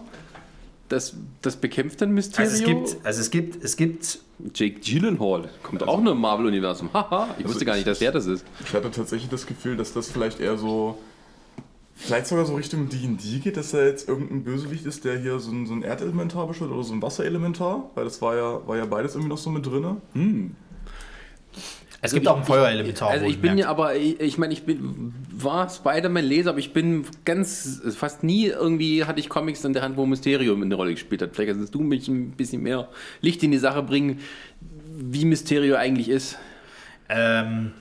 das, 0.91 1.15
das 1.41 1.55
bekämpft 1.55 2.01
dann 2.01 2.11
Mysterio. 2.11 2.49
Also 2.49 2.63
es 2.63 2.65
gibt, 2.65 3.05
also 3.05 3.21
es 3.21 3.31
gibt, 3.31 3.63
es 3.63 3.77
gibt, 3.77 4.19
Jake 4.53 4.79
Gyllenhaal, 4.79 5.49
kommt 5.63 5.83
auch 5.83 6.01
nur 6.01 6.13
im 6.13 6.21
Marvel-Universum. 6.21 6.89
Haha, 6.93 7.35
ich 7.37 7.47
wusste 7.47 7.65
gar 7.65 7.75
nicht, 7.75 7.87
dass 7.87 7.99
der 7.99 8.11
das 8.11 8.25
ist. 8.25 8.45
Ich 8.65 8.73
hatte 8.73 8.91
tatsächlich 8.91 9.29
das 9.29 9.45
Gefühl, 9.45 9.77
dass 9.77 9.93
das 9.93 10.09
vielleicht 10.09 10.39
eher 10.39 10.57
so, 10.57 10.97
vielleicht 11.95 12.27
sogar 12.27 12.45
so 12.45 12.55
Richtung 12.55 12.89
D&D 12.89 13.39
geht, 13.39 13.57
dass 13.57 13.71
da 13.71 13.83
jetzt 13.83 14.09
irgendein 14.09 14.43
Bösewicht 14.43 14.85
ist, 14.85 15.05
der 15.05 15.17
hier 15.17 15.39
so 15.39 15.51
ein, 15.51 15.65
so 15.65 15.73
ein 15.73 15.83
Erdelementar 15.83 16.47
beschwört 16.47 16.71
oder 16.71 16.83
so 16.83 16.93
ein 16.93 17.01
Wasserelementar, 17.01 17.91
weil 17.95 18.03
das 18.03 18.21
war 18.21 18.35
ja, 18.35 18.67
war 18.67 18.77
ja 18.77 18.85
beides 18.85 19.13
irgendwie 19.13 19.29
noch 19.29 19.37
so 19.37 19.49
mit 19.49 19.65
drin. 19.65 19.97
Es 22.01 22.13
gibt 22.13 22.27
auch 22.27 22.37
ein 22.37 22.43
Feuerelementar. 22.43 23.09
Also 23.09 23.25
ich 23.25 23.39
bin 23.39 23.57
ja 23.57 23.67
aber, 23.67 23.95
ich, 23.95 24.19
ich 24.19 24.37
meine, 24.39 24.53
ich 24.53 24.63
bin, 24.63 25.13
war 25.31 25.69
Spider-Man-Leser, 25.69 26.49
aber 26.49 26.59
ich 26.59 26.73
bin 26.73 27.05
ganz, 27.25 27.81
fast 27.95 28.23
nie 28.23 28.47
irgendwie 28.47 29.05
hatte 29.05 29.19
ich 29.19 29.29
Comics 29.29 29.63
in 29.63 29.73
der 29.73 29.83
Hand, 29.83 29.97
wo 29.97 30.05
Mysterium 30.07 30.63
eine 30.63 30.73
Rolle 30.73 30.91
gespielt 30.91 31.21
hat. 31.21 31.35
Vielleicht 31.35 31.57
kannst 31.57 31.75
du 31.75 31.81
mich 31.81 32.07
ein 32.07 32.31
bisschen 32.31 32.63
mehr 32.63 32.89
Licht 33.21 33.43
in 33.43 33.51
die 33.51 33.59
Sache 33.59 33.83
bringen, 33.83 34.19
wie 34.97 35.25
Mysterio 35.25 35.75
eigentlich 35.75 36.09
ist. 36.09 36.39
Ähm, 37.07 37.71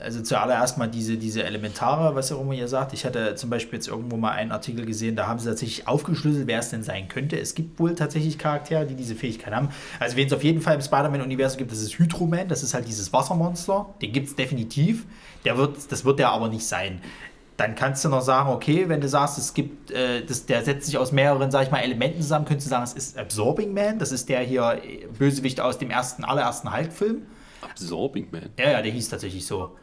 also 0.00 0.22
zuallererst 0.22 0.78
mal 0.78 0.88
diese, 0.88 1.16
diese 1.16 1.44
Elementare, 1.44 2.14
was 2.14 2.32
auch 2.32 2.40
immer 2.40 2.52
ihr 2.52 2.68
sagt. 2.68 2.92
Ich 2.92 3.04
hatte 3.04 3.34
zum 3.34 3.50
Beispiel 3.50 3.78
jetzt 3.78 3.88
irgendwo 3.88 4.16
mal 4.16 4.32
einen 4.32 4.52
Artikel 4.52 4.84
gesehen, 4.84 5.16
da 5.16 5.26
haben 5.26 5.38
sie 5.38 5.48
tatsächlich 5.48 5.88
aufgeschlüsselt, 5.88 6.46
wer 6.46 6.58
es 6.58 6.70
denn 6.70 6.82
sein 6.82 7.08
könnte. 7.08 7.38
Es 7.38 7.54
gibt 7.54 7.78
wohl 7.78 7.94
tatsächlich 7.94 8.38
Charaktere, 8.38 8.86
die 8.86 8.94
diese 8.94 9.14
Fähigkeit 9.14 9.54
haben. 9.54 9.70
Also 9.98 10.16
wen 10.16 10.26
es 10.26 10.32
auf 10.32 10.44
jeden 10.44 10.60
Fall 10.60 10.74
im 10.74 10.82
Spider-Man-Universum 10.82 11.58
gibt, 11.58 11.72
das 11.72 11.80
ist 11.80 11.98
Hydro-Man, 11.98 12.48
das 12.48 12.62
ist 12.62 12.74
halt 12.74 12.86
dieses 12.86 13.12
Wassermonster. 13.12 13.86
Den 14.02 14.12
gibt 14.12 14.28
es 14.28 14.36
definitiv. 14.36 15.06
Der 15.44 15.56
wird, 15.56 15.90
das 15.90 16.04
wird 16.04 16.18
der 16.18 16.30
aber 16.30 16.48
nicht 16.48 16.66
sein. 16.66 17.00
Dann 17.56 17.74
kannst 17.74 18.04
du 18.04 18.10
noch 18.10 18.20
sagen, 18.20 18.50
okay, 18.50 18.88
wenn 18.88 19.00
du 19.00 19.08
sagst, 19.08 19.38
es 19.38 19.54
gibt, 19.54 19.90
äh, 19.90 20.24
das, 20.24 20.44
der 20.44 20.62
setzt 20.62 20.86
sich 20.86 20.98
aus 20.98 21.12
mehreren, 21.12 21.50
sag 21.50 21.62
ich 21.62 21.70
mal, 21.70 21.78
Elementen 21.78 22.20
zusammen, 22.20 22.44
könntest 22.44 22.66
du 22.66 22.70
sagen, 22.70 22.84
es 22.84 22.92
ist 22.92 23.18
Absorbing 23.18 23.72
Man, 23.72 23.98
das 23.98 24.12
ist 24.12 24.28
der 24.28 24.40
hier 24.40 24.82
äh, 24.84 25.06
Bösewicht 25.18 25.60
aus 25.60 25.78
dem 25.78 25.90
ersten, 25.90 26.24
allerersten 26.24 26.74
Hulk-Film. 26.74 27.22
Absorbing 27.62 28.28
Man. 28.30 28.50
Ja, 28.58 28.72
ja, 28.72 28.82
der 28.82 28.92
hieß 28.92 29.08
tatsächlich 29.08 29.46
so. 29.46 29.74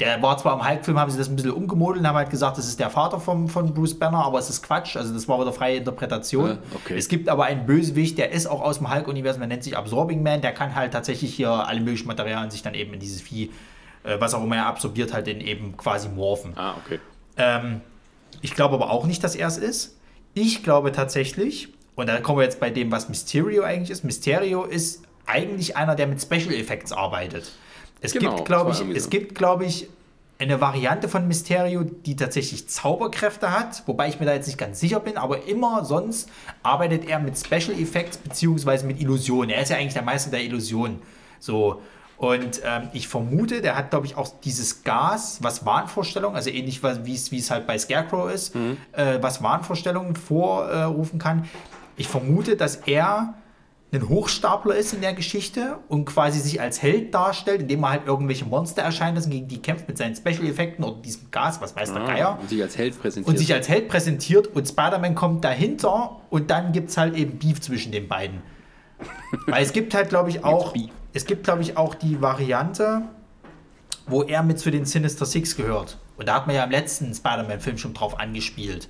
Der 0.00 0.20
war 0.22 0.38
zwar 0.38 0.58
im 0.58 0.66
Hulk-Film, 0.66 0.98
haben 0.98 1.10
sie 1.10 1.18
das 1.18 1.28
ein 1.28 1.36
bisschen 1.36 1.52
umgemodelt 1.52 2.00
und 2.00 2.08
haben 2.08 2.16
halt 2.16 2.30
gesagt, 2.30 2.56
das 2.56 2.66
ist 2.66 2.80
der 2.80 2.88
Vater 2.88 3.20
vom, 3.20 3.48
von 3.48 3.74
Bruce 3.74 3.94
Banner, 3.98 4.24
aber 4.24 4.38
es 4.38 4.48
ist 4.48 4.62
Quatsch. 4.62 4.96
Also 4.96 5.12
das 5.12 5.28
war 5.28 5.38
wieder 5.40 5.52
freie 5.52 5.76
Interpretation. 5.76 6.52
Ah, 6.52 6.58
okay. 6.74 6.96
Es 6.96 7.08
gibt 7.08 7.28
aber 7.28 7.44
einen 7.44 7.66
Bösewicht, 7.66 8.16
der 8.16 8.32
ist 8.32 8.46
auch 8.46 8.62
aus 8.62 8.78
dem 8.78 8.92
Hulk-Universum, 8.92 9.40
der 9.40 9.48
nennt 9.48 9.62
sich 9.62 9.76
Absorbing 9.76 10.22
Man. 10.22 10.40
Der 10.40 10.52
kann 10.52 10.74
halt 10.74 10.92
tatsächlich 10.92 11.34
hier 11.34 11.50
alle 11.50 11.80
möglichen 11.80 12.08
Materialien 12.08 12.50
sich 12.50 12.62
dann 12.62 12.72
eben 12.74 12.94
in 12.94 13.00
dieses 13.00 13.20
Vieh, 13.20 13.50
äh, 14.04 14.18
was 14.18 14.32
auch 14.32 14.42
immer 14.42 14.56
er 14.56 14.66
absorbiert, 14.66 15.12
halt 15.12 15.28
in 15.28 15.40
eben 15.42 15.76
quasi 15.76 16.08
morphen. 16.08 16.56
Ah, 16.56 16.74
okay. 16.84 16.98
Ähm, 17.36 17.82
ich 18.40 18.54
glaube 18.54 18.76
aber 18.76 18.90
auch 18.90 19.04
nicht, 19.04 19.22
dass 19.22 19.34
er 19.34 19.48
es 19.48 19.58
ist. 19.58 19.98
Ich 20.32 20.62
glaube 20.62 20.92
tatsächlich, 20.92 21.68
und 21.94 22.08
da 22.08 22.20
kommen 22.20 22.38
wir 22.38 22.44
jetzt 22.44 22.60
bei 22.60 22.70
dem, 22.70 22.90
was 22.90 23.10
Mysterio 23.10 23.64
eigentlich 23.64 23.90
ist. 23.90 24.04
Mysterio 24.04 24.64
ist 24.64 25.02
eigentlich 25.26 25.76
einer, 25.76 25.94
der 25.94 26.06
mit 26.06 26.22
Special 26.22 26.54
Effects 26.54 26.90
arbeitet. 26.92 27.52
Es 28.00 28.12
Genau, 28.12 28.36
gibt, 28.36 28.46
glaube 28.46 28.70
ich, 28.70 28.96
es 28.96 29.04
so. 29.04 29.10
gibt, 29.10 29.34
glaube 29.34 29.66
ich, 29.66 29.88
eine 30.40 30.60
Variante 30.60 31.08
von 31.08 31.28
Mysterio, 31.28 31.84
die 31.84 32.16
tatsächlich 32.16 32.68
Zauberkräfte 32.68 33.52
hat, 33.52 33.82
wobei 33.86 34.08
ich 34.08 34.18
mir 34.20 34.26
da 34.26 34.32
jetzt 34.32 34.46
nicht 34.46 34.58
ganz 34.58 34.80
sicher 34.80 34.98
bin, 34.98 35.18
aber 35.18 35.46
immer 35.46 35.84
sonst 35.84 36.30
arbeitet 36.62 37.08
er 37.08 37.18
mit 37.18 37.38
Special 37.38 37.78
Effects 37.78 38.16
beziehungsweise 38.16 38.86
mit 38.86 39.00
Illusionen. 39.00 39.50
Er 39.50 39.62
ist 39.62 39.68
ja 39.68 39.76
eigentlich 39.76 39.92
der 39.92 40.02
Meister 40.02 40.30
der 40.30 40.42
Illusionen. 40.42 41.02
So. 41.38 41.82
Und 42.16 42.60
ähm, 42.64 42.88
ich 42.92 43.08
vermute, 43.08 43.62
der 43.62 43.76
hat, 43.76 43.90
glaube 43.90 44.06
ich, 44.06 44.16
auch 44.16 44.28
dieses 44.42 44.82
Gas, 44.82 45.38
was 45.42 45.64
Wahnvorstellungen, 45.64 46.36
also 46.36 46.50
ähnlich 46.50 46.82
wie 46.82 47.38
es 47.38 47.50
halt 47.50 47.66
bei 47.66 47.78
Scarecrow 47.78 48.30
ist, 48.30 48.54
äh, 48.92 49.18
was 49.20 49.42
Wahnvorstellungen 49.42 50.16
vorrufen 50.16 51.18
kann. 51.18 51.48
Ich 51.96 52.08
vermute, 52.08 52.56
dass 52.56 52.76
er 52.76 53.34
ein 53.92 54.08
Hochstapler 54.08 54.76
ist 54.76 54.92
in 54.92 55.00
der 55.00 55.14
Geschichte 55.14 55.78
und 55.88 56.04
quasi 56.04 56.38
sich 56.38 56.60
als 56.60 56.80
Held 56.80 57.12
darstellt, 57.12 57.62
indem 57.62 57.82
er 57.82 57.90
halt 57.90 58.06
irgendwelche 58.06 58.44
Monster 58.44 58.82
erscheint 58.82 59.16
lassen, 59.16 59.30
gegen 59.30 59.48
die 59.48 59.60
kämpft 59.60 59.88
mit 59.88 59.98
seinen 59.98 60.14
Special-Effekten 60.14 60.84
oder 60.84 61.00
diesem 61.02 61.30
Gas, 61.32 61.60
was 61.60 61.74
weiß 61.74 61.92
der 61.92 62.04
Geier 62.04 62.38
Und 62.40 62.48
sich 62.48 62.62
als 62.62 62.78
Held 62.78 63.00
präsentiert. 63.00 63.28
und 63.28 63.38
sich 63.38 63.52
als 63.52 63.68
Held 63.68 63.88
präsentiert 63.88 64.46
und 64.48 64.68
Spider-Man 64.68 65.16
kommt 65.16 65.44
dahinter 65.44 66.20
und 66.30 66.50
dann 66.50 66.72
gibt 66.72 66.90
es 66.90 66.96
halt 66.96 67.16
eben 67.16 67.38
Beef 67.38 67.60
zwischen 67.60 67.90
den 67.90 68.06
beiden. 68.06 68.42
Weil 69.46 69.62
es 69.62 69.72
gibt 69.72 69.92
halt, 69.94 70.08
glaube 70.08 70.28
ich, 70.30 70.44
auch, 70.44 70.72
es 71.12 71.24
gibt, 71.24 71.44
glaube 71.44 71.62
ich, 71.62 71.76
auch 71.76 71.94
die 71.96 72.20
Variante, 72.20 73.02
wo 74.06 74.22
er 74.22 74.42
mit 74.44 74.58
zu 74.60 74.70
den 74.70 74.84
Sinister 74.84 75.26
Six 75.26 75.56
gehört. 75.56 75.98
Und 76.16 76.28
da 76.28 76.34
hat 76.34 76.46
man 76.46 76.54
ja 76.54 76.62
im 76.64 76.70
letzten 76.70 77.12
Spider-Man-Film 77.14 77.78
schon 77.78 77.94
drauf 77.94 78.20
angespielt. 78.20 78.88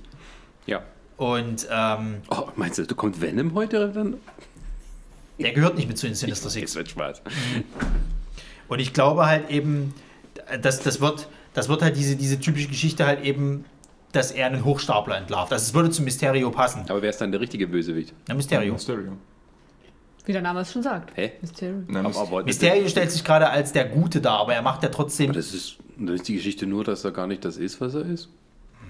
Ja. 0.67 0.81
Und 1.17 1.67
ähm, 1.71 2.17
Oh, 2.29 2.47
meinst 2.55 2.77
du, 2.77 2.83
da 2.85 2.93
kommt 2.95 3.21
Venom 3.21 3.53
heute 3.53 3.89
dann? 3.89 4.17
Der 5.41 5.53
gehört 5.53 5.75
nicht 5.75 5.87
mit 5.87 5.97
zu 5.97 6.05
den 6.07 6.15
Sinister 6.15 6.49
Six. 6.49 6.71
Es 6.71 6.75
wird 6.75 6.89
Spaß. 6.89 7.21
Und 8.67 8.79
ich 8.79 8.93
glaube 8.93 9.25
halt 9.25 9.49
eben, 9.49 9.93
dass 10.61 10.81
das 10.81 11.01
wird, 11.01 11.27
das 11.53 11.69
wird 11.69 11.81
halt 11.81 11.97
diese, 11.97 12.15
diese 12.15 12.39
typische 12.39 12.67
Geschichte 12.67 13.05
halt 13.05 13.23
eben, 13.23 13.65
dass 14.11 14.31
er 14.31 14.47
einen 14.47 14.65
Hochstapler 14.65 15.17
entlarvt. 15.17 15.53
Also 15.53 15.63
es 15.63 15.73
würde 15.73 15.89
zu 15.89 16.03
Mysterio 16.03 16.51
passen. 16.51 16.85
Aber 16.89 17.01
wer 17.01 17.09
ist 17.09 17.19
dann 17.21 17.31
der 17.31 17.41
richtige 17.41 17.67
Bösewicht? 17.67 18.13
Na, 18.27 18.35
Mysterio. 18.35 18.73
Mysterio. 18.73 19.13
Wie 20.25 20.33
der 20.33 20.41
Name 20.41 20.61
es 20.61 20.71
schon 20.71 20.83
sagt. 20.83 21.15
Hä? 21.17 21.31
Mysterio. 21.41 21.83
Nein, 21.87 22.05
Aber, 22.05 22.17
aber 22.19 22.43
Mysterio 22.43 22.87
stellt 22.87 23.11
sich 23.11 23.23
gerade 23.23 23.49
als 23.49 23.71
der 23.71 23.85
Gute 23.85 24.21
dar, 24.21 24.39
aber 24.39 24.53
er 24.53 24.61
macht 24.61 24.83
ja 24.83 24.89
trotzdem. 24.89 25.31
Aber 25.31 25.39
das 25.39 25.53
ist, 25.53 25.77
dann 25.97 26.09
ist 26.09 26.27
die 26.27 26.35
Geschichte 26.35 26.67
nur, 26.67 26.83
dass 26.83 27.03
er 27.03 27.11
gar 27.11 27.27
nicht 27.27 27.43
das 27.43 27.57
ist, 27.57 27.81
was 27.81 27.95
er 27.95 28.05
ist. 28.05 28.29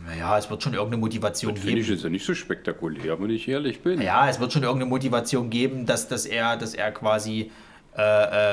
Naja, 0.05 0.37
es 0.37 0.49
wird 0.49 0.63
schon 0.63 0.73
irgendeine 0.73 0.99
Motivation 0.99 1.55
Finde 1.55 1.79
ich 1.79 1.85
geben. 1.87 1.95
jetzt 1.95 2.03
ja 2.03 2.09
nicht 2.09 2.25
so 2.25 2.33
spektakulär, 2.33 3.19
wenn 3.21 3.29
ich 3.29 3.47
ehrlich 3.47 3.81
bin. 3.81 4.01
Ja, 4.01 4.27
es 4.29 4.39
wird 4.39 4.51
schon 4.51 4.63
irgendeine 4.63 4.89
Motivation 4.89 5.49
geben, 5.49 5.85
dass, 5.85 6.07
dass, 6.07 6.25
er, 6.25 6.57
dass 6.57 6.73
er 6.73 6.91
quasi, 6.91 7.51
äh, 7.95 8.01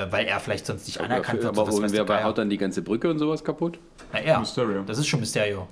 äh, 0.05 0.13
weil 0.13 0.27
er 0.27 0.41
vielleicht 0.41 0.67
sonst 0.67 0.87
nicht 0.87 1.01
anerkannt 1.01 1.43
wird. 1.43 1.49
aber 1.49 1.71
so, 1.71 1.81
das 1.81 1.91
und 1.91 1.97
wer 1.97 2.05
Geier. 2.05 2.25
haut 2.25 2.39
dann 2.39 2.51
die 2.51 2.59
ganze 2.59 2.83
Brücke 2.83 3.11
und 3.11 3.19
sowas 3.19 3.43
kaputt? 3.43 3.79
Na, 4.13 4.19
er. 4.21 4.41
Mysterio. 4.41 4.83
Das 4.83 4.99
ist 4.99 5.07
schon 5.07 5.21
Mysterio. 5.21 5.69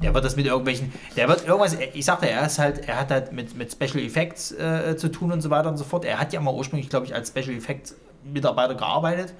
Der 0.00 0.14
wird 0.14 0.24
das 0.24 0.36
mit 0.36 0.46
irgendwelchen, 0.46 0.92
der 1.16 1.28
wird 1.28 1.44
irgendwas, 1.44 1.76
ich 1.92 2.04
sagte, 2.04 2.30
er 2.30 2.46
ist 2.46 2.60
halt, 2.60 2.86
er 2.88 3.00
hat 3.00 3.10
halt 3.10 3.32
mit, 3.32 3.56
mit 3.56 3.72
Special 3.72 3.98
Effects 3.98 4.52
äh, 4.52 4.96
zu 4.96 5.08
tun 5.08 5.32
und 5.32 5.40
so 5.40 5.50
weiter 5.50 5.68
und 5.68 5.76
so 5.76 5.82
fort. 5.82 6.04
Er 6.04 6.20
hat 6.20 6.32
ja 6.32 6.40
mal 6.40 6.54
ursprünglich, 6.54 6.88
glaube 6.88 7.06
ich, 7.06 7.14
als 7.16 7.30
Special 7.30 7.56
Effects 7.56 7.96
Mitarbeiter 8.22 8.76
gearbeitet 8.76 9.34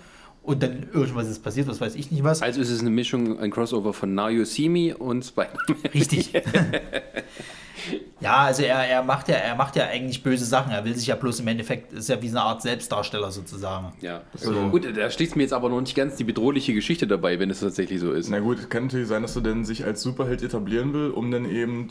und 0.49 0.63
dann 0.63 0.89
irgendwas 0.95 1.29
ist 1.29 1.43
passiert, 1.43 1.69
was 1.69 1.79
weiß 1.79 1.95
ich 1.95 2.11
nicht 2.11 2.25
was. 2.25 2.41
Also 2.41 2.63
ist 2.63 2.71
es 2.71 2.81
eine 2.81 2.89
Mischung, 2.89 3.39
ein 3.39 3.51
Crossover 3.51 3.93
von 3.93 4.15
Now 4.15 4.31
You 4.31 4.47
See 4.47 4.71
Me 4.71 4.97
und 4.97 5.23
Spider-Man. 5.23 5.93
Richtig. 5.93 6.33
ja, 8.21 8.37
also 8.39 8.63
er, 8.63 8.79
er 8.79 9.03
macht 9.03 9.29
ja, 9.29 9.35
er 9.35 9.57
macht 9.57 9.77
ja 9.77 9.89
eigentlich 9.89 10.23
böse 10.23 10.47
Sachen. 10.47 10.73
Er 10.73 10.87
will 10.87 10.95
sich 10.95 11.07
ja 11.07 11.17
bloß 11.17 11.41
im 11.41 11.49
Endeffekt, 11.49 11.93
ist 11.93 12.09
ja 12.09 12.23
wie 12.23 12.29
eine 12.29 12.41
Art 12.41 12.63
Selbstdarsteller 12.63 13.31
sozusagen. 13.31 13.93
Ja. 14.01 14.23
So. 14.37 14.71
Gut, 14.71 14.87
da 14.97 15.11
schließt 15.11 15.37
mir 15.37 15.43
jetzt 15.43 15.53
aber 15.53 15.69
noch 15.69 15.83
nicht 15.83 15.95
ganz 15.95 16.17
die 16.17 16.25
bedrohliche 16.25 16.73
Geschichte 16.73 17.07
dabei, 17.07 17.39
wenn 17.39 17.51
es 17.51 17.61
tatsächlich 17.61 18.01
so 18.01 18.13
ist. 18.13 18.31
Na 18.31 18.39
gut, 18.39 18.59
es 18.59 18.71
kann 18.71 18.85
natürlich 18.85 19.09
sein, 19.09 19.21
dass 19.21 19.37
er 19.37 19.43
denn 19.43 19.67
sich 19.67 19.85
als 19.85 20.01
Superheld 20.01 20.43
etablieren 20.43 20.95
will, 20.95 21.11
um 21.11 21.31
dann 21.31 21.45
eben 21.45 21.89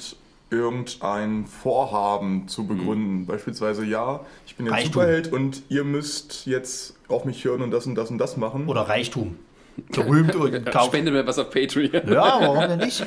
irgendein 0.49 1.45
Vorhaben 1.45 2.47
zu 2.47 2.65
begründen. 2.65 3.25
Beispielsweise, 3.25 3.85
ja, 3.85 4.21
ich 4.45 4.55
bin 4.55 4.67
jetzt. 4.67 4.85
Superheld 4.85 5.31
und 5.31 5.63
ihr 5.69 5.83
müsst 5.83 6.45
jetzt 6.45 6.95
auf 7.07 7.25
mich 7.25 7.43
hören 7.43 7.61
und 7.61 7.71
das 7.71 7.85
und 7.85 7.95
das 7.95 8.09
und 8.09 8.17
das 8.17 8.37
machen. 8.37 8.67
Oder 8.67 8.81
Reichtum. 8.81 9.37
Berühmt 9.91 10.35
und 10.35 10.65
kauft. 10.65 10.87
Spende 10.87 11.11
mir 11.11 11.25
was 11.25 11.37
auf 11.39 11.49
Patreon. 11.49 11.91
Ja, 12.11 12.39
warum 12.41 12.59
denn 12.59 12.79
nicht? 12.79 13.05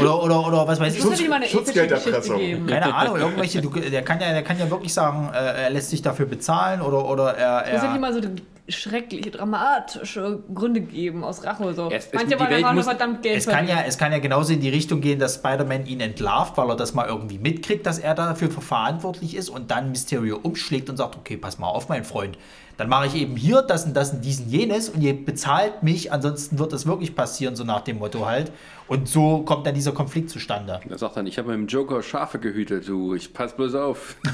Oder, 0.00 0.22
oder, 0.22 0.46
oder 0.46 0.66
was 0.66 0.80
weiß 0.80 0.96
ich. 0.96 1.02
Geschichte 1.02 1.48
Schutzgelderpressung. 1.48 2.38
geben. 2.38 2.66
Keine 2.66 2.94
Ahnung, 2.94 3.18
irgendwelche, 3.18 3.60
du, 3.60 3.68
der, 3.68 4.02
kann 4.02 4.18
ja, 4.18 4.32
der 4.32 4.42
kann 4.42 4.58
ja 4.58 4.70
wirklich 4.70 4.94
sagen, 4.94 5.30
äh, 5.32 5.64
er 5.64 5.70
lässt 5.70 5.90
sich 5.90 6.00
dafür 6.00 6.24
bezahlen 6.26 6.80
oder, 6.80 7.06
oder 7.06 7.36
er. 7.36 7.66
Es 7.66 7.72
muss 7.72 7.82
ja 7.82 7.88
nicht 7.88 7.96
er 7.96 8.00
mal 8.00 8.14
so 8.14 8.20
schreckliche, 8.68 9.30
dramatische 9.30 10.42
Gründe 10.54 10.80
geben 10.80 11.22
aus 11.22 11.44
Rache. 11.44 11.74
So. 11.74 11.90
Es- 11.90 12.06
es- 12.06 12.12
Manche 12.14 12.30
Welt 12.40 12.50
einfach 12.50 12.68
nur 12.72 12.76
muss- 12.76 12.84
verdammt 12.86 13.22
Geld 13.22 13.36
es, 13.36 13.46
kann 13.46 13.68
ja, 13.68 13.82
es 13.86 13.98
kann 13.98 14.10
ja 14.10 14.18
genauso 14.18 14.54
in 14.54 14.60
die 14.60 14.70
Richtung 14.70 15.02
gehen, 15.02 15.18
dass 15.18 15.34
Spider-Man 15.34 15.84
ihn 15.86 16.00
entlarvt, 16.00 16.56
weil 16.56 16.70
er 16.70 16.76
das 16.76 16.94
mal 16.94 17.06
irgendwie 17.06 17.38
mitkriegt, 17.38 17.84
dass 17.86 17.98
er 17.98 18.14
dafür 18.14 18.50
verantwortlich 18.50 19.36
ist 19.36 19.50
und 19.50 19.70
dann 19.70 19.90
Mysterio 19.90 20.38
umschlägt 20.42 20.88
und 20.88 20.96
sagt, 20.96 21.14
okay, 21.16 21.36
pass 21.36 21.58
mal 21.58 21.68
auf, 21.68 21.90
mein 21.90 22.04
Freund, 22.04 22.38
dann 22.78 22.88
mache 22.88 23.06
ich 23.06 23.14
eben 23.16 23.36
hier 23.36 23.60
das 23.62 23.84
und 23.84 23.94
das 23.94 24.12
und 24.14 24.24
diesen 24.24 24.48
jenes 24.48 24.88
und 24.88 25.02
ihr 25.02 25.14
bezahlt 25.24 25.82
mich, 25.82 26.10
ansonsten 26.10 26.58
wird 26.58 26.72
das 26.72 26.86
wirklich 26.86 27.14
passieren, 27.14 27.54
so 27.56 27.64
nach 27.64 27.82
dem 27.82 27.98
Motto 27.98 28.24
halt. 28.26 28.50
Und 28.88 29.08
so 29.08 29.42
kommt 29.42 29.66
dann 29.66 29.74
dieser 29.74 29.92
Konflikt 29.92 30.30
zustande. 30.30 30.80
Er 30.88 30.98
sagt 30.98 31.16
dann, 31.18 31.26
ich 31.26 31.36
habe 31.38 31.48
meinem 31.48 31.66
Joker 31.68 32.02
Schafe 32.02 32.38
gehütet, 32.38 32.88
du, 32.88 33.14
ich 33.14 33.32
pass 33.34 33.54
bloß 33.54 33.74
auf. 33.74 34.16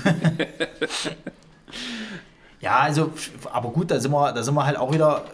Ja, 2.61 2.81
also, 2.81 3.11
aber 3.53 3.71
gut, 3.71 3.91
da 3.91 3.99
sind 4.01 4.13
wir, 4.13 4.33
da 4.33 4.43
sind 4.43 4.55
wir 4.55 4.67
halt 4.67 4.77
auch 4.77 4.93
wieder, 4.93 5.25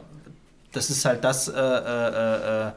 das 0.73 0.91
ist 0.91 1.05
halt 1.05 1.25
das, 1.25 1.49
äh, 1.49 1.53
äh, 1.61 2.69
äh, 2.69 2.73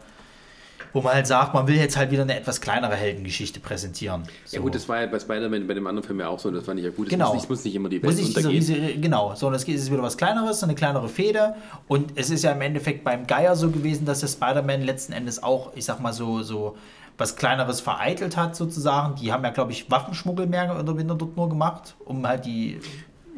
wo 0.91 1.01
man 1.01 1.13
halt 1.13 1.27
sagt, 1.27 1.53
man 1.53 1.67
will 1.67 1.75
jetzt 1.75 1.97
halt 1.97 2.09
wieder 2.09 2.23
eine 2.23 2.35
etwas 2.35 2.59
kleinere 2.61 2.95
Heldengeschichte 2.95 3.59
präsentieren. 3.59 4.23
So. 4.45 4.57
Ja 4.57 4.63
gut, 4.63 4.73
das 4.73 4.89
war 4.89 5.01
ja 5.01 5.05
bei 5.05 5.19
Spider-Man, 5.19 5.67
bei 5.67 5.75
dem 5.75 5.85
anderen 5.85 6.03
Film 6.07 6.19
ja 6.19 6.29
auch 6.29 6.39
so, 6.39 6.49
das 6.49 6.65
fand 6.65 6.79
ich 6.79 6.85
ja 6.85 6.91
gut. 6.91 7.05
Es 7.07 7.11
Genau. 7.11 7.27
muss, 7.27 7.41
nicht, 7.43 7.49
muss 7.49 7.63
nicht 7.63 7.75
immer 7.75 7.89
die 7.89 7.99
Muss 7.99 8.07
Welt 8.17 8.25
nicht 8.25 8.29
dieser 8.37 8.49
untergehen. 8.49 8.75
riesige, 8.81 8.99
genau, 8.99 9.35
sondern 9.35 9.61
es 9.61 9.67
ist 9.67 9.91
wieder 9.91 10.01
was 10.01 10.17
Kleineres, 10.17 10.61
so 10.61 10.65
eine 10.65 10.73
kleinere 10.73 11.07
Fehde. 11.07 11.53
Und 11.87 12.13
es 12.15 12.31
ist 12.31 12.43
ja 12.43 12.53
im 12.53 12.61
Endeffekt 12.61 13.03
beim 13.03 13.27
Geier 13.27 13.55
so 13.55 13.69
gewesen, 13.69 14.05
dass 14.05 14.21
der 14.21 14.29
Spider-Man 14.29 14.81
letzten 14.81 15.13
Endes 15.13 15.43
auch, 15.43 15.71
ich 15.75 15.85
sag 15.85 15.99
mal 15.99 16.11
so, 16.13 16.41
so 16.41 16.75
was 17.19 17.35
Kleineres 17.35 17.81
vereitelt 17.81 18.35
hat 18.35 18.55
sozusagen. 18.55 19.13
Die 19.15 19.31
haben 19.31 19.43
ja, 19.43 19.51
glaube 19.51 19.71
ich, 19.73 19.91
Waffenschmuggel 19.91 20.47
mehr 20.47 20.75
oder 20.79 20.97
weniger 20.97 21.13
dort 21.15 21.37
nur 21.37 21.49
gemacht, 21.49 21.93
um 22.05 22.25
halt 22.25 22.45
die. 22.45 22.79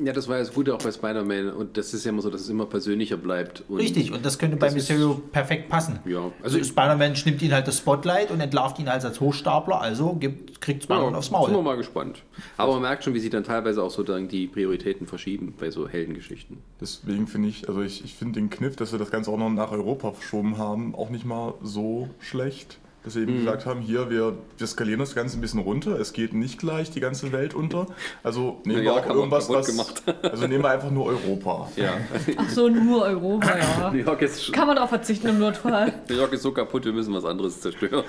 Ja, 0.03 0.13
das 0.13 0.27
war 0.27 0.37
ja 0.37 0.43
das 0.43 0.53
Gute 0.53 0.73
auch 0.73 0.79
bei 0.79 0.91
Spider-Man 0.91 1.51
und 1.51 1.77
das 1.77 1.93
ist 1.93 2.05
ja 2.05 2.09
immer 2.11 2.21
so, 2.21 2.29
dass 2.29 2.41
es 2.41 2.49
immer 2.49 2.65
persönlicher 2.65 3.17
bleibt. 3.17 3.63
Und 3.67 3.77
Richtig, 3.77 4.11
und 4.11 4.25
das 4.25 4.39
könnte 4.39 4.57
bei 4.57 4.67
das 4.67 4.75
ist- 4.75 4.89
Mysterio 4.89 5.21
perfekt 5.31 5.69
passen. 5.69 5.99
Ja, 6.05 6.31
also 6.41 6.63
Spider-Man 6.63 7.13
nimmt 7.25 7.41
ihn 7.41 7.53
halt 7.53 7.67
das 7.67 7.77
Spotlight 7.77 8.31
und 8.31 8.39
entlarvt 8.41 8.79
ihn 8.79 8.89
halt 8.89 9.03
als 9.05 9.19
Hochstapler, 9.19 9.79
also 9.79 10.13
gibt, 10.13 10.59
kriegt 10.61 10.83
Spider-Man 10.83 11.11
Ja, 11.11 11.17
aufs 11.19 11.27
Sind 11.27 11.39
wir 11.39 11.47
Maul. 11.49 11.63
mal 11.63 11.77
gespannt. 11.77 12.23
Aber 12.57 12.73
man 12.73 12.81
merkt 12.83 13.03
schon, 13.03 13.13
wie 13.13 13.19
sich 13.19 13.29
dann 13.29 13.43
teilweise 13.43 13.83
auch 13.83 13.91
so 13.91 14.01
dann 14.03 14.27
die 14.27 14.47
Prioritäten 14.47 15.05
verschieben 15.05 15.53
bei 15.59 15.69
so 15.69 15.87
Heldengeschichten. 15.87 16.57
Deswegen 16.79 17.27
finde 17.27 17.49
ich, 17.49 17.67
also 17.69 17.81
ich, 17.81 18.03
ich 18.03 18.15
finde 18.15 18.39
den 18.39 18.49
Kniff, 18.49 18.75
dass 18.75 18.91
wir 18.91 18.99
das 18.99 19.11
Ganze 19.11 19.29
auch 19.29 19.37
noch 19.37 19.49
nach 19.49 19.71
Europa 19.71 20.13
verschoben 20.13 20.57
haben, 20.57 20.95
auch 20.95 21.09
nicht 21.09 21.25
mal 21.25 21.53
so 21.61 22.09
schlecht. 22.19 22.79
Dass 23.03 23.15
wir 23.15 23.23
eben 23.23 23.39
gesagt 23.39 23.65
haben, 23.65 23.81
hier, 23.81 24.11
wir, 24.11 24.37
wir 24.57 24.67
skalieren 24.67 24.99
das 24.99 25.15
Ganze 25.15 25.37
ein 25.37 25.41
bisschen 25.41 25.59
runter. 25.59 25.99
Es 25.99 26.13
geht 26.13 26.33
nicht 26.33 26.59
gleich 26.59 26.91
die 26.91 26.99
ganze 26.99 27.31
Welt 27.31 27.55
unter. 27.55 27.87
Also 28.21 28.61
nehmen 28.63 28.83
wir 28.83 28.93
auch 28.93 29.03
wir 29.03 29.15
irgendwas, 29.15 29.49
was, 29.49 29.67
gemacht. 29.67 30.03
also 30.21 30.45
nehmen 30.45 30.63
wir 30.63 30.69
einfach 30.69 30.91
nur 30.91 31.07
Europa. 31.07 31.67
Ja. 31.75 31.93
Ach 32.37 32.49
so, 32.49 32.69
nur 32.69 33.01
Europa, 33.03 33.57
ja. 33.57 33.91
New, 33.93 34.03
York 34.03 34.21
ist, 34.21 34.53
Kann 34.53 34.67
man 34.67 34.75
darauf 34.75 34.89
verzichten 34.89 35.29
im 35.29 35.39
Notfall. 35.39 35.93
New 36.09 36.15
York 36.15 36.33
ist 36.33 36.43
so 36.43 36.51
kaputt, 36.51 36.85
wir 36.85 36.93
müssen 36.93 37.13
was 37.13 37.25
anderes 37.25 37.59
zerstören. 37.59 38.03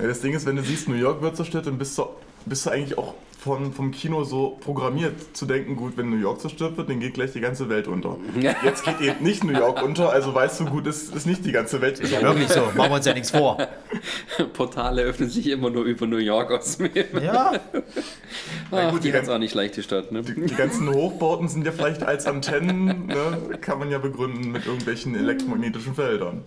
Ja, 0.00 0.06
Das 0.06 0.20
Ding 0.20 0.32
ist, 0.32 0.46
wenn 0.46 0.54
du 0.54 0.62
siehst, 0.62 0.88
New 0.88 0.94
York 0.94 1.20
wird 1.20 1.36
zerstört, 1.36 1.66
dann 1.66 1.76
bist 1.76 1.98
du, 1.98 2.06
bist 2.48 2.66
du 2.66 2.70
eigentlich 2.70 2.96
auch 2.98 3.14
von, 3.40 3.72
vom 3.72 3.92
Kino 3.92 4.24
so 4.24 4.58
programmiert 4.60 5.36
zu 5.36 5.46
denken, 5.46 5.76
gut, 5.76 5.92
wenn 5.96 6.10
New 6.10 6.16
York 6.16 6.40
zerstört 6.40 6.76
wird, 6.76 6.88
dann 6.90 6.98
geht 6.98 7.14
gleich 7.14 7.32
die 7.32 7.40
ganze 7.40 7.68
Welt 7.68 7.86
unter. 7.86 8.16
Jetzt 8.64 8.84
geht 8.84 9.00
eben 9.00 9.22
nicht 9.24 9.44
New 9.44 9.52
York 9.52 9.80
unter, 9.80 10.10
also 10.10 10.34
weißt 10.34 10.58
du, 10.60 10.64
gut, 10.66 10.88
es 10.88 11.04
ist 11.10 11.24
nicht 11.24 11.44
die 11.44 11.52
ganze 11.52 11.80
Welt. 11.80 12.00
Ja, 12.10 12.20
wirklich 12.22 12.48
so, 12.48 12.62
machen 12.76 12.90
wir 12.90 12.96
uns 12.96 13.06
ja 13.06 13.14
nichts 13.14 13.30
vor. 13.30 13.56
Portale 14.54 15.02
öffnen 15.02 15.28
sich 15.30 15.46
immer 15.48 15.70
nur 15.70 15.84
über 15.84 16.06
New 16.08 16.16
York 16.16 16.50
aus. 16.50 16.78
Ja, 17.22 17.52
Ach, 18.70 18.90
gut, 18.90 19.04
die 19.04 19.12
hat 19.14 19.28
auch 19.28 19.38
nicht 19.38 19.54
leicht, 19.54 19.76
die 19.76 19.82
Stadt. 19.82 20.12
Ne? 20.12 20.22
Die, 20.22 20.34
die 20.34 20.54
ganzen 20.54 20.90
Hochbauten 20.92 21.48
sind 21.48 21.64
ja 21.64 21.72
vielleicht 21.72 22.02
als 22.02 22.26
Antennen, 22.26 23.06
ne, 23.06 23.56
kann 23.60 23.78
man 23.78 23.90
ja 23.90 23.98
begründen 23.98 24.50
mit 24.52 24.66
irgendwelchen 24.66 25.14
elektromagnetischen 25.14 25.94
Feldern. 25.94 26.42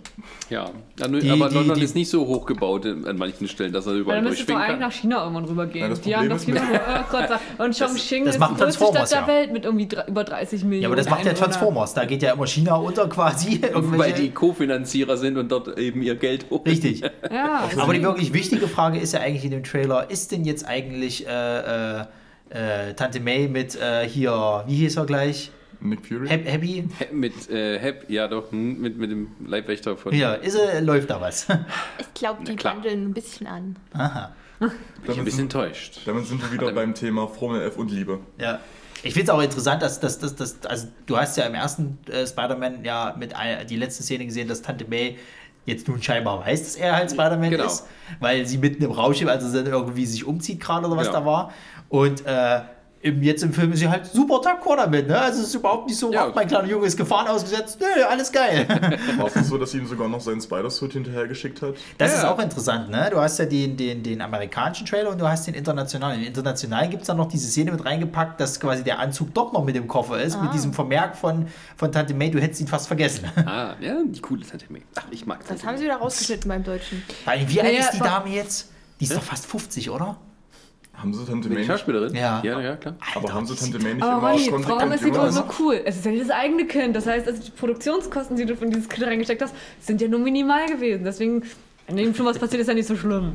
Ja, 0.49 0.69
Die- 0.97 1.29
aber 1.31 1.49
die- 1.49 1.55
London 1.55 1.77
die- 1.77 1.83
ist 1.83 1.95
nicht 1.95 2.09
so 2.09 2.27
hoch 2.27 2.45
gebaut 2.45 2.85
in- 2.85 3.07
an 3.07 3.17
manchen 3.17 3.47
Stellen, 3.47 3.71
dass 3.73 3.87
er 3.87 3.93
überall 3.93 4.17
dann 4.17 4.25
müsstest 4.25 4.49
du 4.49 4.53
durchschwingen 4.53 4.75
eigentlich 4.81 4.81
kann. 4.81 4.89
nach 4.89 4.95
China 4.95 5.23
irgendwann 5.23 5.45
rübergehen. 5.45 5.89
Ja, 5.91 5.95
das 5.95 6.01
die 6.01 6.15
haben 6.15 6.27
Problem 6.29 6.29
das 6.29 6.41
ist 6.41 6.47
mit- 6.47 6.57
nur. 6.57 6.81
Oh 6.99 7.11
Gott, 7.11 7.27
sag- 7.29 7.65
und 7.65 7.77
Chongqing 7.79 8.25
das 8.25 8.35
ist 8.35 8.39
machen 8.39 8.55
die 8.57 8.63
größte 8.63 8.79
Transformers, 8.79 9.09
Stadt 9.09 9.27
der 9.27 9.33
ja. 9.35 9.39
Welt 9.41 9.53
mit 9.53 9.65
irgendwie 9.65 9.87
drei, 9.87 10.05
über 10.07 10.23
30 10.23 10.63
Millionen. 10.63 10.81
ja, 10.81 10.87
aber 10.89 10.95
das 10.95 11.09
macht 11.09 11.25
ja. 11.25 11.33
Transformers. 11.33 11.93
Da 11.93 12.05
geht 12.05 12.21
ja 12.21 12.33
immer 12.33 12.47
China 12.47 12.75
unter 12.75 13.07
quasi. 13.09 13.61
Weil 13.73 14.13
die 14.13 14.31
Co-Finanzierer 14.31 15.17
sind 15.17 15.37
und 15.37 15.51
dort 15.51 15.77
eben 15.77 16.01
ihr 16.01 16.15
Geld 16.15 16.45
hoch. 16.49 16.65
Richtig. 16.65 17.01
Ja, 17.31 17.69
Aber 17.77 17.93
die 17.93 18.03
wirklich 18.03 18.33
wichtige 18.33 18.67
Frage 18.67 18.99
ist 18.99 19.13
ja 19.13 19.21
eigentlich 19.21 19.45
in 19.45 19.51
dem 19.51 19.63
Trailer, 19.63 20.09
ist 20.09 20.31
denn 20.31 20.43
jetzt 20.43 20.65
eigentlich 20.67 21.25
äh, 21.27 21.99
äh, 21.99 22.05
äh, 22.49 22.93
Tante 22.93 23.19
May 23.19 23.47
mit 23.47 23.75
äh, 23.75 24.07
hier, 24.07 24.63
wie 24.67 24.75
hieß 24.75 24.97
er 24.97 25.05
gleich? 25.05 25.51
Nick 25.79 26.05
Fury? 26.05 26.27
Hap 26.27 26.45
Happy? 26.45 26.87
Mit 27.11 27.49
äh, 27.49 27.79
Hep, 27.79 28.09
ja 28.09 28.27
doch, 28.27 28.51
hm, 28.51 28.79
mit, 28.81 28.97
mit 28.97 29.09
dem 29.11 29.29
Leibwächter 29.45 29.95
von. 29.97 30.13
Ja, 30.13 30.33
ist 30.33 30.55
er, 30.55 30.81
läuft 30.81 31.09
da 31.09 31.19
was? 31.21 31.47
Ich 31.99 32.13
glaube, 32.13 32.43
die 32.43 32.55
klar. 32.55 32.75
wandeln 32.75 33.05
ein 33.09 33.13
bisschen 33.13 33.47
an. 33.47 33.75
Aha. 33.93 34.31
Ich 34.61 34.67
bin 34.67 34.69
ein 34.69 35.05
damit, 35.07 35.25
bisschen 35.25 35.37
sind, 35.37 35.55
enttäuscht. 35.55 36.01
damit 36.05 36.27
sind 36.27 36.41
wir 36.41 36.51
wieder 36.51 36.71
beim 36.71 36.93
Thema 36.93 37.27
Formel 37.27 37.61
F 37.63 37.77
und 37.77 37.91
Liebe. 37.91 38.19
Ja. 38.37 38.59
Ich 39.03 39.13
finde 39.15 39.31
es 39.31 39.35
auch 39.35 39.41
interessant, 39.41 39.81
dass, 39.81 39.99
dass, 39.99 40.19
dass, 40.19 40.35
dass 40.35 40.63
also 40.65 40.87
du 41.07 41.17
hast 41.17 41.35
ja 41.35 41.45
im 41.45 41.55
ersten 41.55 41.97
äh, 42.07 42.27
Spider-Man 42.27 42.85
ja 42.85 43.15
mit 43.17 43.35
ein, 43.35 43.65
die 43.65 43.75
letzte 43.77 44.03
Szene 44.03 44.25
gesehen, 44.25 44.47
dass 44.47 44.61
Tante 44.61 44.85
May 44.87 45.17
jetzt 45.65 45.87
nun 45.87 46.01
scheinbar 46.03 46.39
weiß, 46.45 46.61
dass 46.63 46.75
er 46.75 46.95
halt 46.95 47.09
Spider-Man 47.09 47.49
Genau. 47.49 47.65
ist, 47.65 47.87
weil 48.19 48.45
sie 48.45 48.59
mitten 48.59 48.83
im 48.83 48.91
Raumschiff, 48.91 49.27
also 49.27 49.57
irgendwie 49.57 50.05
sich 50.05 50.23
umzieht 50.25 50.59
gerade 50.59 50.85
oder 50.85 50.97
was 50.97 51.07
Ja. 51.07 51.13
da 51.13 51.25
war. 51.25 51.51
Und 51.89 52.23
äh, 52.27 52.61
im, 53.01 53.23
jetzt 53.23 53.41
im 53.43 53.51
Film 53.53 53.71
ist 53.73 53.79
sie 53.79 53.89
halt 53.89 54.05
super 54.05 54.35
d'accord 54.35 54.77
damit, 54.77 55.07
ne? 55.07 55.19
Also 55.19 55.41
es 55.41 55.47
ist 55.47 55.55
überhaupt 55.55 55.87
nicht 55.87 55.97
so, 55.97 56.11
Ja. 56.11 56.27
ach, 56.29 56.35
mein 56.35 56.47
kleiner 56.47 56.67
Junge 56.67 56.85
ist 56.85 56.95
Gefahren 56.97 57.27
ausgesetzt, 57.27 57.79
nö, 57.79 58.03
alles 58.03 58.31
geil. 58.31 58.67
War 59.17 59.27
es 59.27 59.35
nicht 59.35 59.47
so, 59.47 59.57
dass 59.57 59.71
sie 59.71 59.79
ihm 59.79 59.87
sogar 59.87 60.07
noch 60.07 60.21
seinen 60.21 60.39
Spider-Suit 60.41 60.93
hinterhergeschickt 60.93 61.61
hat? 61.61 61.75
Das 61.97 62.11
Ja. 62.11 62.17
ist 62.19 62.25
auch 62.25 62.39
interessant, 62.39 62.89
ne? 62.89 63.09
Du 63.11 63.17
hast 63.19 63.39
ja 63.39 63.45
den, 63.45 63.75
den, 63.75 64.03
den 64.03 64.21
amerikanischen 64.21 64.85
Trailer 64.85 65.09
und 65.09 65.19
du 65.19 65.27
hast 65.27 65.47
den 65.47 65.55
internationalen. 65.55 66.21
Im 66.21 66.27
internationalen 66.27 66.89
gibt 66.89 67.01
es 67.01 67.07
dann 67.07 67.17
noch 67.17 67.27
diese 67.27 67.47
Szene 67.47 67.71
mit 67.71 67.83
reingepackt, 67.83 68.39
dass 68.39 68.59
quasi 68.59 68.83
der 68.83 68.99
Anzug 68.99 69.33
doch 69.33 69.51
noch 69.51 69.63
mit 69.63 69.75
dem 69.75 69.87
Koffer 69.87 70.21
ist, 70.21 70.41
mit 70.41 70.53
diesem 70.53 70.73
Vermerk 70.73 71.15
von, 71.15 71.47
von 71.75 71.91
Tante 71.91 72.13
May, 72.13 72.29
du 72.29 72.39
hättest 72.39 72.61
ihn 72.61 72.67
fast 72.67 72.87
vergessen. 72.87 73.25
Ah, 73.45 73.73
ja, 73.81 73.95
die 74.05 74.21
coole 74.21 74.45
Tante 74.45 74.65
May. 74.69 74.83
Ach, 74.95 75.05
ich 75.11 75.25
mag 75.25 75.39
Das 75.39 75.47
Tante 75.49 75.65
haben 75.67 75.77
sie 75.77 75.83
wieder 75.85 75.95
rausgeschnitten 75.97 76.47
beim 76.47 76.63
Deutschen. 76.63 77.01
Weil, 77.25 77.49
wie 77.49 77.59
alt 77.61 77.69
Naja, 77.71 77.79
ist 77.85 77.93
die 77.93 77.99
Dame 77.99 78.29
jetzt? 78.29 78.69
Die 78.99 79.05
ist 79.05 79.15
doch 79.15 79.23
fast 79.23 79.47
50, 79.47 79.89
oder? 79.89 80.17
Haben 81.01 81.13
sie 81.13 81.25
Tante 81.25 81.47
Die 81.47 81.53
May 81.55 81.61
nicht, 81.61 81.67
Schauspielerin? 81.71 82.13
Ja. 82.15 82.41
Ja, 82.43 82.61
ja, 82.61 82.75
klar. 82.75 82.95
aber 83.15 83.33
haben 83.33 83.45
sie 83.47 83.55
Tante 83.55 83.79
May 83.79 83.95
nicht 83.95 84.03
Aber 84.03 84.19
immer 84.19 84.31
Ronny, 84.31 84.49
konsequent 84.49 84.79
warum 84.79 84.91
ist 84.93 85.01
jünger 85.03 85.19
Größe 85.19 85.33
so 85.33 85.43
cool? 85.59 85.81
Es 85.83 85.95
ist 85.97 86.05
ja 86.05 86.11
nicht 86.11 86.23
das 86.23 86.29
eigene 86.29 86.65
Kind. 86.65 86.95
Das 86.95 87.07
heißt, 87.07 87.27
also 87.27 87.41
die 87.41 87.51
Produktionskosten, 87.51 88.37
die 88.37 88.45
du 88.45 88.55
von 88.55 88.69
dieses 88.69 88.87
Kind 88.87 89.07
reingesteckt 89.07 89.41
hast, 89.41 89.55
sind 89.79 89.99
ja 89.99 90.07
nur 90.07 90.19
minimal 90.19 90.67
gewesen. 90.67 91.03
Deswegen, 91.03 91.43
wenn 91.87 91.97
ihm 91.97 92.13
schon 92.13 92.25
was 92.27 92.37
passiert, 92.37 92.61
ist 92.61 92.67
ja 92.67 92.73
nicht 92.75 92.87
so 92.87 92.95
schlimm. 92.95 93.33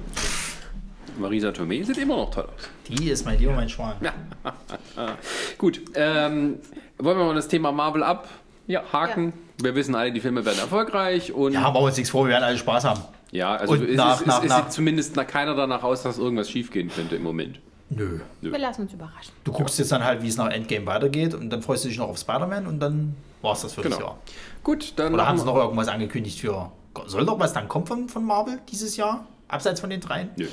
Marisa 1.19 1.51
Tomei 1.51 1.83
sieht 1.83 1.99
immer 1.99 2.17
noch 2.17 2.31
toll 2.31 2.45
aus. 2.45 2.69
Die 2.89 3.11
ist 3.11 3.25
mein 3.25 3.39
lieber 3.39 3.53
mein 3.53 3.69
Schwan. 3.69 3.95
Gut, 5.59 5.81
ähm, 5.95 6.59
wollen 6.99 7.19
wir 7.19 7.25
mal 7.25 7.35
das 7.35 7.49
Thema 7.49 7.73
Marvel 7.73 8.03
abhaken? 8.03 9.27
Ja. 9.27 9.33
Wir 9.65 9.75
wissen 9.75 9.95
alle, 9.95 10.13
die 10.13 10.21
Filme 10.21 10.45
werden 10.45 10.59
erfolgreich 10.59 11.33
und 11.33 11.53
Ja, 11.53 11.61
machen 11.63 11.75
wir 11.75 11.81
uns 11.81 11.97
nichts 11.97 12.11
vor, 12.11 12.27
wir 12.27 12.33
werden 12.33 12.45
alle 12.45 12.59
Spaß 12.59 12.85
haben. 12.85 13.01
Ja 13.33 13.55
also 13.57 13.75
Und 13.75 13.83
es, 13.89 13.97
nach- 13.97 14.21
ist, 14.21 14.27
nach- 14.27 14.39
es, 14.39 14.45
es 14.45 14.49
nach- 14.51 14.63
sieht 14.65 14.73
zumindest 14.73 15.17
nach 15.17 15.27
keiner 15.27 15.55
danach 15.55 15.83
aus, 15.83 16.03
dass 16.03 16.19
irgendwas 16.19 16.51
schiefgehen 16.51 16.89
könnte 16.89 17.17
im 17.17 17.23
Moment. 17.23 17.61
Nö. 17.89 18.19
Wir 18.41 18.59
lassen 18.59 18.83
uns 18.83 18.93
überraschen. 18.93 19.33
Du 19.45 19.53
guckst 19.53 19.79
jetzt 19.79 19.93
dann 19.93 20.03
halt, 20.03 20.21
wie 20.23 20.29
es 20.29 20.37
nach 20.37 20.49
Endgame 20.51 20.87
weitergeht 20.87 21.35
und 21.35 21.51
dann 21.51 21.63
freust 21.63 21.85
du 21.85 21.89
dich 21.89 21.99
noch 21.99 22.09
auf 22.09 22.19
Spider-Man 22.19 22.67
und 22.67 22.81
dann 22.81 23.15
war 23.43 23.53
es 23.53 23.63
das 23.63 23.75
für 23.75 23.83
das 23.83 23.93
Genau. 23.97 24.07
Jahr. 24.09 24.19
Gut, 24.65 24.95
dann 24.97 25.15
Oder 25.15 25.29
haben 25.29 25.39
sie 25.39 25.45
noch 25.45 25.55
irgendwas 25.57 25.87
angekündigt 25.89 26.41
für. 26.41 26.73
Soll 27.07 27.25
noch 27.25 27.39
was 27.39 27.53
dann 27.53 27.69
kommen 27.69 27.87
von, 27.87 28.09
von 28.09 28.25
Marvel 28.25 28.59
dieses 28.73 28.97
Jahr? 28.97 29.27
Abseits 29.49 29.81
von 29.81 29.91
den 29.91 30.01
dreien? 30.01 30.31
Nö. 30.37 30.47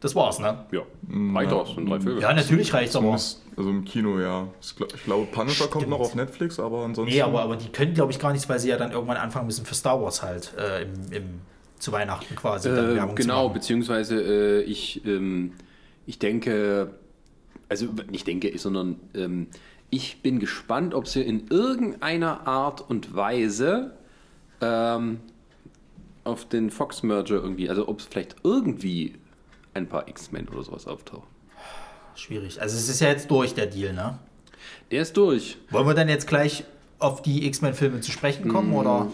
Das 0.00 0.14
war's, 0.14 0.38
ne? 0.38 0.64
Ja, 0.72 0.80
reicht 1.34 1.52
aus, 1.52 1.74
sind 1.74 1.88
drei 1.88 2.00
Filme. 2.00 2.20
Ja, 2.20 2.32
natürlich 2.32 2.72
reicht's 2.74 2.96
aber. 2.96 3.18
Also 3.60 3.70
im 3.70 3.84
Kino, 3.84 4.18
ja. 4.18 4.48
Ich 4.62 4.68
gl- 4.68 4.92
ich 4.94 5.04
glaube, 5.04 5.26
Punisher 5.26 5.68
kommt 5.68 5.88
noch 5.88 6.00
auf 6.00 6.14
Netflix, 6.14 6.58
aber 6.58 6.82
ansonsten. 6.84 7.14
Nee, 7.14 7.20
aber, 7.22 7.42
aber 7.42 7.56
die 7.56 7.68
können, 7.68 7.92
glaube 7.92 8.10
ich, 8.10 8.18
gar 8.18 8.32
nichts, 8.32 8.48
weil 8.48 8.58
sie 8.58 8.70
ja 8.70 8.78
dann 8.78 8.92
irgendwann 8.92 9.18
anfangen 9.18 9.46
müssen 9.46 9.66
für 9.66 9.74
Star 9.74 10.00
Wars 10.02 10.22
halt 10.22 10.54
äh, 10.56 10.82
im, 10.82 10.92
im, 11.12 11.24
zu 11.78 11.92
Weihnachten 11.92 12.34
quasi. 12.34 12.70
Äh, 12.70 12.98
genau, 13.14 13.50
beziehungsweise 13.50 14.20
äh, 14.20 14.62
ich, 14.62 15.04
ähm, 15.04 15.52
ich 16.06 16.18
denke, 16.18 16.94
also 17.68 17.86
nicht 18.10 18.26
denke, 18.26 18.56
sondern 18.58 18.96
ähm, 19.14 19.48
ich 19.90 20.22
bin 20.22 20.38
gespannt, 20.38 20.94
ob 20.94 21.06
sie 21.06 21.20
in 21.22 21.48
irgendeiner 21.48 22.46
Art 22.46 22.80
und 22.88 23.14
Weise 23.14 23.92
ähm, 24.62 25.20
auf 26.24 26.48
den 26.48 26.70
Fox-Merger 26.70 27.34
irgendwie, 27.36 27.68
also 27.68 27.88
ob 27.88 28.00
es 28.00 28.06
vielleicht 28.06 28.36
irgendwie 28.42 29.14
ein 29.74 29.86
paar 29.86 30.08
X-Men 30.08 30.48
oder 30.48 30.62
sowas 30.62 30.86
auftauchen. 30.86 31.28
Schwierig. 32.20 32.60
Also 32.60 32.76
es 32.76 32.88
ist 32.88 33.00
ja 33.00 33.08
jetzt 33.08 33.30
durch, 33.30 33.54
der 33.54 33.66
Deal, 33.66 33.92
ne? 33.94 34.18
Der 34.90 35.02
ist 35.02 35.16
durch. 35.16 35.56
Wollen 35.70 35.86
wir 35.86 35.94
dann 35.94 36.08
jetzt 36.08 36.26
gleich 36.26 36.64
auf 36.98 37.22
die 37.22 37.46
X-Men-Filme 37.46 38.00
zu 38.00 38.10
sprechen 38.12 38.48
kommen, 38.48 38.74
oder? 38.74 39.08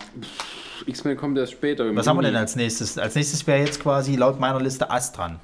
X-Men 0.87 1.16
kommt 1.16 1.39
erst 1.39 1.53
später. 1.53 1.95
Was 1.95 2.07
haben 2.09 2.16
wir 2.19 2.23
denn 2.23 2.35
als 2.35 2.57
nächstes? 2.57 2.99
Als 2.99 3.15
nächstes 3.15 3.47
wäre 3.47 3.61
jetzt 3.61 3.81
quasi 3.81 4.16
laut 4.16 4.41
meiner 4.41 4.61
Liste 4.61 4.91
Ast 4.91 5.16
dran. 5.16 5.39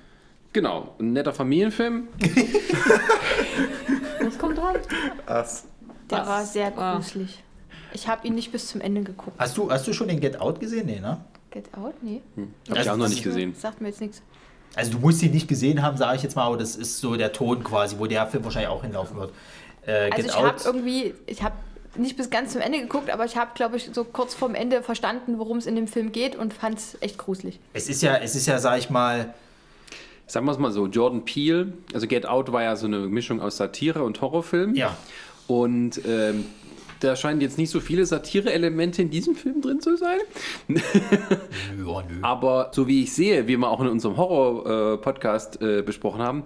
Genau, 0.52 0.94
ein 0.98 1.12
netter 1.12 1.32
Familienfilm. 1.32 2.08
Was 4.22 4.38
kommt 4.38 4.58
dran? 4.58 4.76
Ass. 5.26 5.64
Der 6.10 6.18
Was? 6.18 6.26
war 6.28 6.44
sehr 6.44 6.76
Ah. 6.78 6.96
gruselig. 6.96 7.42
Ich 7.94 8.08
habe 8.08 8.26
ihn 8.26 8.34
nicht 8.34 8.50
bis 8.52 8.66
zum 8.68 8.80
Ende 8.80 9.02
geguckt. 9.02 9.38
Hast 9.38 9.56
du, 9.56 9.70
hast 9.70 9.86
du 9.86 9.92
schon 9.92 10.08
den 10.08 10.20
Get 10.20 10.40
Out 10.40 10.60
gesehen? 10.60 10.86
Nee, 10.86 11.00
ne? 11.00 11.18
Get 11.50 11.66
Out? 11.74 11.94
Nee. 12.02 12.20
Hab 12.70 12.78
ich 12.78 12.90
auch 12.90 12.96
noch 12.96 13.08
nicht 13.08 13.22
gesehen. 13.22 13.54
Sagt 13.54 13.80
mir 13.80 13.88
jetzt 13.88 14.00
nichts. 14.00 14.22
Also 14.74 14.92
du 14.92 14.98
musst 14.98 15.22
ihn 15.22 15.32
nicht 15.32 15.48
gesehen 15.48 15.82
haben, 15.82 15.96
sage 15.96 16.16
ich 16.16 16.22
jetzt 16.22 16.36
mal, 16.36 16.44
aber 16.44 16.56
das 16.56 16.76
ist 16.76 16.98
so 16.98 17.16
der 17.16 17.32
Ton 17.32 17.62
quasi, 17.62 17.96
wo 17.98 18.06
der 18.06 18.26
Film 18.26 18.44
wahrscheinlich 18.44 18.70
auch 18.70 18.82
hinlaufen 18.82 19.16
wird. 19.18 19.30
Äh, 19.86 20.10
Also 20.10 20.28
ich 20.28 20.36
habe 20.36 20.56
irgendwie, 20.64 21.14
ich 21.26 21.42
habe 21.42 21.54
nicht 21.96 22.16
bis 22.16 22.30
ganz 22.30 22.52
zum 22.52 22.62
Ende 22.62 22.80
geguckt, 22.80 23.10
aber 23.10 23.24
ich 23.26 23.36
habe, 23.36 23.50
glaube 23.54 23.76
ich, 23.76 23.90
so 23.92 24.04
kurz 24.04 24.34
vorm 24.34 24.54
Ende 24.54 24.82
verstanden, 24.82 25.38
worum 25.38 25.58
es 25.58 25.66
in 25.66 25.76
dem 25.76 25.86
Film 25.88 26.10
geht 26.12 26.36
und 26.36 26.54
fand 26.54 26.78
es 26.78 26.96
echt 27.00 27.18
gruselig. 27.18 27.58
Es 27.74 27.88
ist 27.88 28.02
ja, 28.02 28.16
es 28.16 28.34
ist 28.34 28.46
ja, 28.46 28.58
sag 28.58 28.78
ich 28.78 28.88
mal, 28.88 29.34
Sagen 30.32 30.46
wir 30.46 30.52
es 30.52 30.58
mal 30.58 30.72
so, 30.72 30.86
Jordan 30.86 31.26
Peele, 31.26 31.74
also 31.92 32.06
Get 32.06 32.24
Out 32.24 32.50
war 32.52 32.62
ja 32.62 32.74
so 32.74 32.86
eine 32.86 33.00
Mischung 33.00 33.42
aus 33.42 33.58
Satire 33.58 34.02
und 34.02 34.18
Horrorfilm. 34.22 34.74
ja. 34.74 34.96
Und 35.48 36.00
ähm, 36.06 36.46
da 37.02 37.16
scheinen 37.16 37.40
jetzt 37.40 37.58
nicht 37.58 37.70
so 37.70 37.80
viele 37.80 38.04
Satire-Elemente 38.06 39.02
in 39.02 39.10
diesem 39.10 39.34
Film 39.34 39.60
drin 39.60 39.80
zu 39.80 39.96
sein. 39.96 40.18
Ja, 41.78 42.02
nö. 42.02 42.18
Aber 42.22 42.70
so 42.72 42.86
wie 42.86 43.02
ich 43.02 43.12
sehe, 43.12 43.46
wie 43.48 43.56
wir 43.56 43.68
auch 43.70 43.80
in 43.80 43.88
unserem 43.88 44.16
Horror-Podcast 44.16 45.60
äh, 45.62 45.82
besprochen 45.82 46.20
haben, 46.20 46.42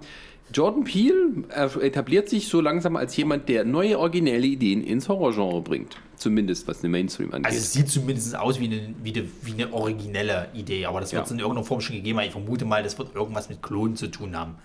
Jordan 0.53 0.85
Peele 0.85 1.29
äh, 1.53 1.85
etabliert 1.85 2.29
sich 2.29 2.47
so 2.47 2.61
langsam 2.61 2.95
als 2.95 3.15
jemand, 3.17 3.49
der 3.49 3.65
neue 3.65 3.99
originelle 3.99 4.45
Ideen 4.47 4.81
ins 4.83 5.09
Horrorgenre 5.09 5.61
bringt. 5.61 5.97
Zumindest 6.15 6.67
was 6.67 6.79
den 6.81 6.91
Mainstream 6.91 7.31
angeht. 7.33 7.45
Also 7.47 7.57
es 7.59 7.73
sieht 7.73 7.89
zumindest 7.89 8.35
aus 8.35 8.59
wie 8.59 8.65
eine, 8.65 8.93
wie 9.03 9.13
eine, 9.13 9.25
wie 9.43 9.51
eine 9.61 9.71
originelle 9.73 10.47
Idee, 10.53 10.85
aber 10.85 11.01
das 11.01 11.11
wird 11.11 11.19
Ja. 11.21 11.25
es 11.25 11.31
in 11.31 11.39
irgendeiner 11.39 11.65
Form 11.65 11.81
schon 11.81 11.97
gegeben 11.97 12.17
haben. 12.19 12.25
Ich 12.25 12.31
vermute 12.31 12.65
mal, 12.65 12.81
das 12.81 12.97
wird 12.97 13.13
irgendwas 13.13 13.49
mit 13.49 13.61
Klonen 13.61 13.95
zu 13.97 14.07
tun 14.07 14.35
haben. 14.37 14.55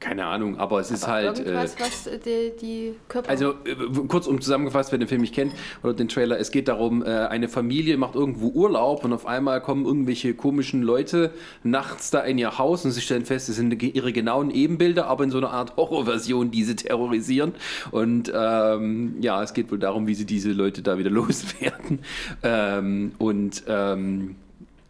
Keine 0.00 0.26
Ahnung, 0.26 0.58
aber 0.58 0.78
es 0.78 0.90
ist 0.90 1.04
Aber 1.04 1.12
halt. 1.12 1.38
Äh, 1.40 1.42
Irgendwas, 1.42 1.76
was 1.78 2.06
äh, 2.06 2.18
die, 2.18 2.52
die 2.60 2.94
Körper... 3.08 3.28
Also 3.28 3.50
äh, 3.64 3.74
kurzum 4.06 4.40
zusammengefasst, 4.40 4.92
wer 4.92 4.98
den 4.98 5.08
Film 5.08 5.22
nicht 5.22 5.34
kennt 5.34 5.52
oder 5.82 5.92
den 5.92 6.08
Trailer, 6.08 6.38
es 6.38 6.50
geht 6.50 6.68
darum, 6.68 7.04
äh, 7.04 7.08
eine 7.08 7.48
Familie 7.48 7.96
macht 7.96 8.14
irgendwo 8.14 8.48
Urlaub 8.48 9.04
und 9.04 9.12
auf 9.12 9.26
einmal 9.26 9.60
kommen 9.60 9.84
irgendwelche 9.84 10.34
komischen 10.34 10.82
Leute 10.82 11.32
nachts 11.64 12.10
da 12.10 12.20
in 12.20 12.38
ihr 12.38 12.58
Haus 12.58 12.84
und 12.84 12.92
sie 12.92 13.00
stellen 13.00 13.24
fest, 13.24 13.48
es 13.48 13.56
sind 13.56 13.82
ihre 13.82 14.12
genauen 14.12 14.50
Ebenbilder, 14.50 15.06
aber 15.06 15.24
in 15.24 15.30
so 15.30 15.38
einer 15.38 15.50
Art 15.50 15.76
Horrorversion, 15.76 16.50
die 16.50 16.64
sie 16.64 16.76
terrorisieren. 16.76 17.54
Und 17.90 18.32
ähm, 18.34 19.16
ja, 19.20 19.42
es 19.42 19.52
geht 19.52 19.70
wohl 19.72 19.78
darum, 19.78 20.06
wie 20.06 20.14
sie 20.14 20.26
diese 20.26 20.52
Leute 20.52 20.82
da 20.82 20.98
wieder 20.98 21.10
loswerden. 21.18 22.00
Ähm, 22.42 23.12
und 23.18 23.64
ähm, 23.66 24.36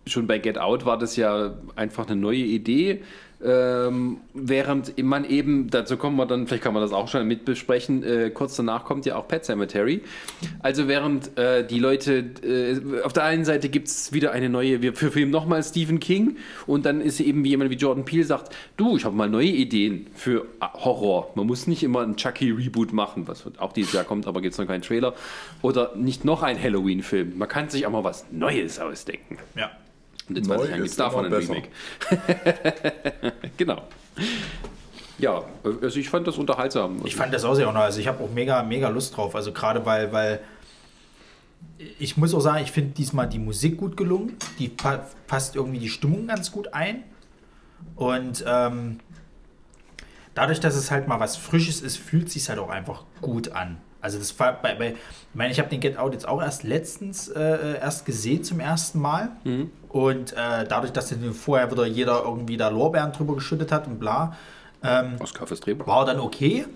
schon 0.07 0.27
bei 0.27 0.39
Get 0.39 0.59
Out 0.59 0.85
war 0.85 0.99
das 0.99 1.17
ja 1.17 1.55
einfach 1.77 2.07
eine 2.07 2.17
neue 2.17 2.39
Idee. 2.39 3.03
Ähm, 3.44 4.19
während 4.35 5.01
man 5.01 5.24
eben, 5.24 5.70
dazu 5.70 5.97
kommen 5.97 6.16
wir 6.16 6.27
dann, 6.27 6.48
vielleicht 6.48 6.65
kann 6.65 6.74
man 6.74 6.82
das 6.82 6.93
auch 6.93 7.06
schon 7.06 7.27
mit 7.28 7.44
besprechen, 7.44 8.02
äh, 8.02 8.31
kurz 8.31 8.56
danach 8.56 8.85
kommt 8.85 9.06
ja 9.06 9.15
auch 9.15 9.28
Pet 9.28 9.44
Cemetery. 9.44 10.02
Also 10.60 10.89
während 10.89 11.39
äh, 11.39 11.65
die 11.65 11.78
Leute, 11.78 12.24
äh, 12.43 13.02
auf 13.05 13.12
der 13.12 13.24
einen 13.24 13.44
Seite 13.44 13.69
gibt 13.69 13.86
es 13.86 14.12
wieder 14.12 14.32
eine 14.32 14.48
neue, 14.48 14.82
wir 14.82 14.93
verfilmen 14.93 15.31
nochmal 15.31 15.62
Stephen 15.62 16.01
King 16.01 16.36
und 16.66 16.85
dann 16.85 17.01
ist 17.01 17.20
eben 17.20 17.44
wie 17.44 17.51
jemand 17.51 17.70
wie 17.70 17.77
Jordan 17.77 18.05
Peele 18.05 18.24
sagt, 18.24 18.55
du, 18.77 18.97
ich 18.97 19.05
habe 19.05 19.15
mal 19.15 19.28
neue 19.28 19.47
Ideen 19.47 20.09
für 20.15 20.47
äh, 20.60 20.66
Horror. 20.74 21.31
Man 21.36 21.47
muss 21.47 21.69
nicht 21.69 21.85
immer 21.85 22.01
einen 22.01 22.16
Chucky-Reboot 22.16 22.93
machen, 22.93 23.28
was 23.28 23.44
auch 23.59 23.73
dieses 23.73 23.93
Jahr 23.93 24.05
kommt, 24.05 24.27
aber 24.27 24.40
gibt 24.40 24.55
es 24.55 24.59
noch 24.59 24.66
keinen 24.66 24.82
Trailer. 24.82 25.15
Oder 25.62 25.93
nicht 25.94 26.24
noch 26.24 26.43
ein 26.43 26.60
Halloween-Film. 26.60 27.39
Man 27.39 27.48
kann 27.48 27.69
sich 27.69 27.86
auch 27.86 27.93
mal 27.93 28.02
was 28.02 28.27
Neues 28.32 28.81
ausdenken. 28.81 29.39
Ja. 29.55 29.70
Und 30.29 30.39
in 30.39 30.45
Neu 30.45 30.57
20 30.57 30.71
Jahren 30.71 30.77
gibt 30.77 30.87
es 30.87 30.93
ist 30.93 31.01
davon 31.01 31.25
ein. 31.27 31.33
Remake. 31.33 31.69
genau. 33.57 33.83
Ja, 35.19 35.45
also 35.83 35.99
ich 35.99 36.09
fand 36.09 36.27
das 36.27 36.39
unterhaltsam. 36.39 37.01
Ich 37.05 37.17
fand 37.17 37.35
das 37.35 37.45
auch 37.45 37.55
sehr 37.55 37.67
noch. 37.67 37.81
Also 37.81 38.01
ich 38.01 38.07
habe 38.07 38.23
auch 38.23 38.31
mega, 38.31 38.63
mega 38.63 38.89
Lust 38.89 39.17
drauf. 39.17 39.35
Also 39.35 39.53
gerade 39.53 39.85
weil, 39.85 40.13
weil 40.13 40.41
ich 41.99 42.17
muss 42.17 42.35
auch 42.35 42.41
sagen, 42.41 42.63
ich 42.63 42.71
finde 42.71 42.95
diesmal 42.95 43.29
die 43.29 43.39
Musik 43.39 43.79
gut 43.79 43.97
gelungen. 43.97 44.37
Die 44.59 44.69
pa 44.69 45.07
passt 45.27 45.57
irgendwie 45.57 45.79
die 45.79 45.89
Stimmung 45.89 46.29
ganz 46.29 46.53
gut 46.53 46.73
ein. 46.73 47.03
Und 47.97 48.45
ähm, 48.47 49.01
dadurch, 50.35 50.61
dass 50.61 50.77
es 50.77 50.91
halt 50.91 51.09
mal 51.09 51.19
was 51.19 51.37
Frisches 51.37 51.81
ist, 51.81 51.97
fühlt 51.97 52.29
es 52.29 52.35
sich 52.35 52.49
halt 52.49 52.59
auch 52.59 52.71
einfach 52.71 53.05
gut 53.21 53.51
an. 53.53 53.79
Also 54.01 54.19
das 54.19 54.39
war 54.39 54.53
bei, 54.63 54.75
bei 54.77 54.91
ich 54.91 55.35
meine, 55.35 55.51
ich 55.51 55.59
habe 55.59 55.69
den 55.69 55.81
Get 55.81 55.99
Out 55.99 56.13
jetzt 56.13 56.29
auch 56.29 56.41
erst 56.41 56.63
letztens 56.63 57.29
äh, 57.29 57.79
erst 57.81 58.07
gesehen 58.07 58.45
zum 58.45 58.61
ersten 58.61 59.01
Mal. 59.01 59.33
Und 59.89 60.32
äh, 60.32 60.66
dadurch, 60.69 60.93
dass 60.93 61.15
vorher 61.32 61.70
wieder 61.70 61.86
jeder 61.86 62.23
irgendwie 62.24 62.56
da 62.56 62.69
Lorbeeren 62.69 63.12
drüber 63.12 63.35
geschüttet 63.35 63.73
hat 63.73 63.86
und 63.86 63.98
bla, 63.98 64.36
Oscar 65.20 65.47
fürs 65.47 65.60
Drehbuch. 65.60 65.86
war 65.86 66.05
dann 66.05 66.20
okay 66.20 66.66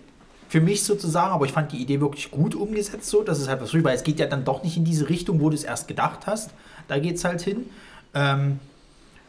für 0.53 0.61
mich 0.61 0.85
sozusagen, 0.85 1.33
aber 1.33 1.47
ich 1.47 1.53
fand 1.53 1.73
die 1.73 1.79
Idee 1.79 2.01
wirklich 2.03 2.31
gut 2.31 2.55
umgesetzt 2.55 3.09
so, 3.09 3.23
dass 3.23 3.39
es 3.39 3.49
halt 3.49 3.63
was 3.63 3.71
früh, 3.71 3.83
weil 3.83 3.95
es 3.95 4.03
geht 4.03 4.19
ja 4.19 4.27
dann 4.27 4.45
doch 4.45 4.63
nicht 4.63 4.77
in 4.77 4.85
diese 4.85 5.09
Richtung, 5.09 5.41
wo 5.41 5.49
du 5.49 5.55
es 5.55 5.65
erst 5.65 5.89
gedacht 5.89 6.27
hast. 6.27 6.51
Da 6.89 6.99
geht 6.99 7.17
es 7.17 7.25
halt 7.25 7.41
hin. 7.41 7.71
Ähm, 8.13 8.61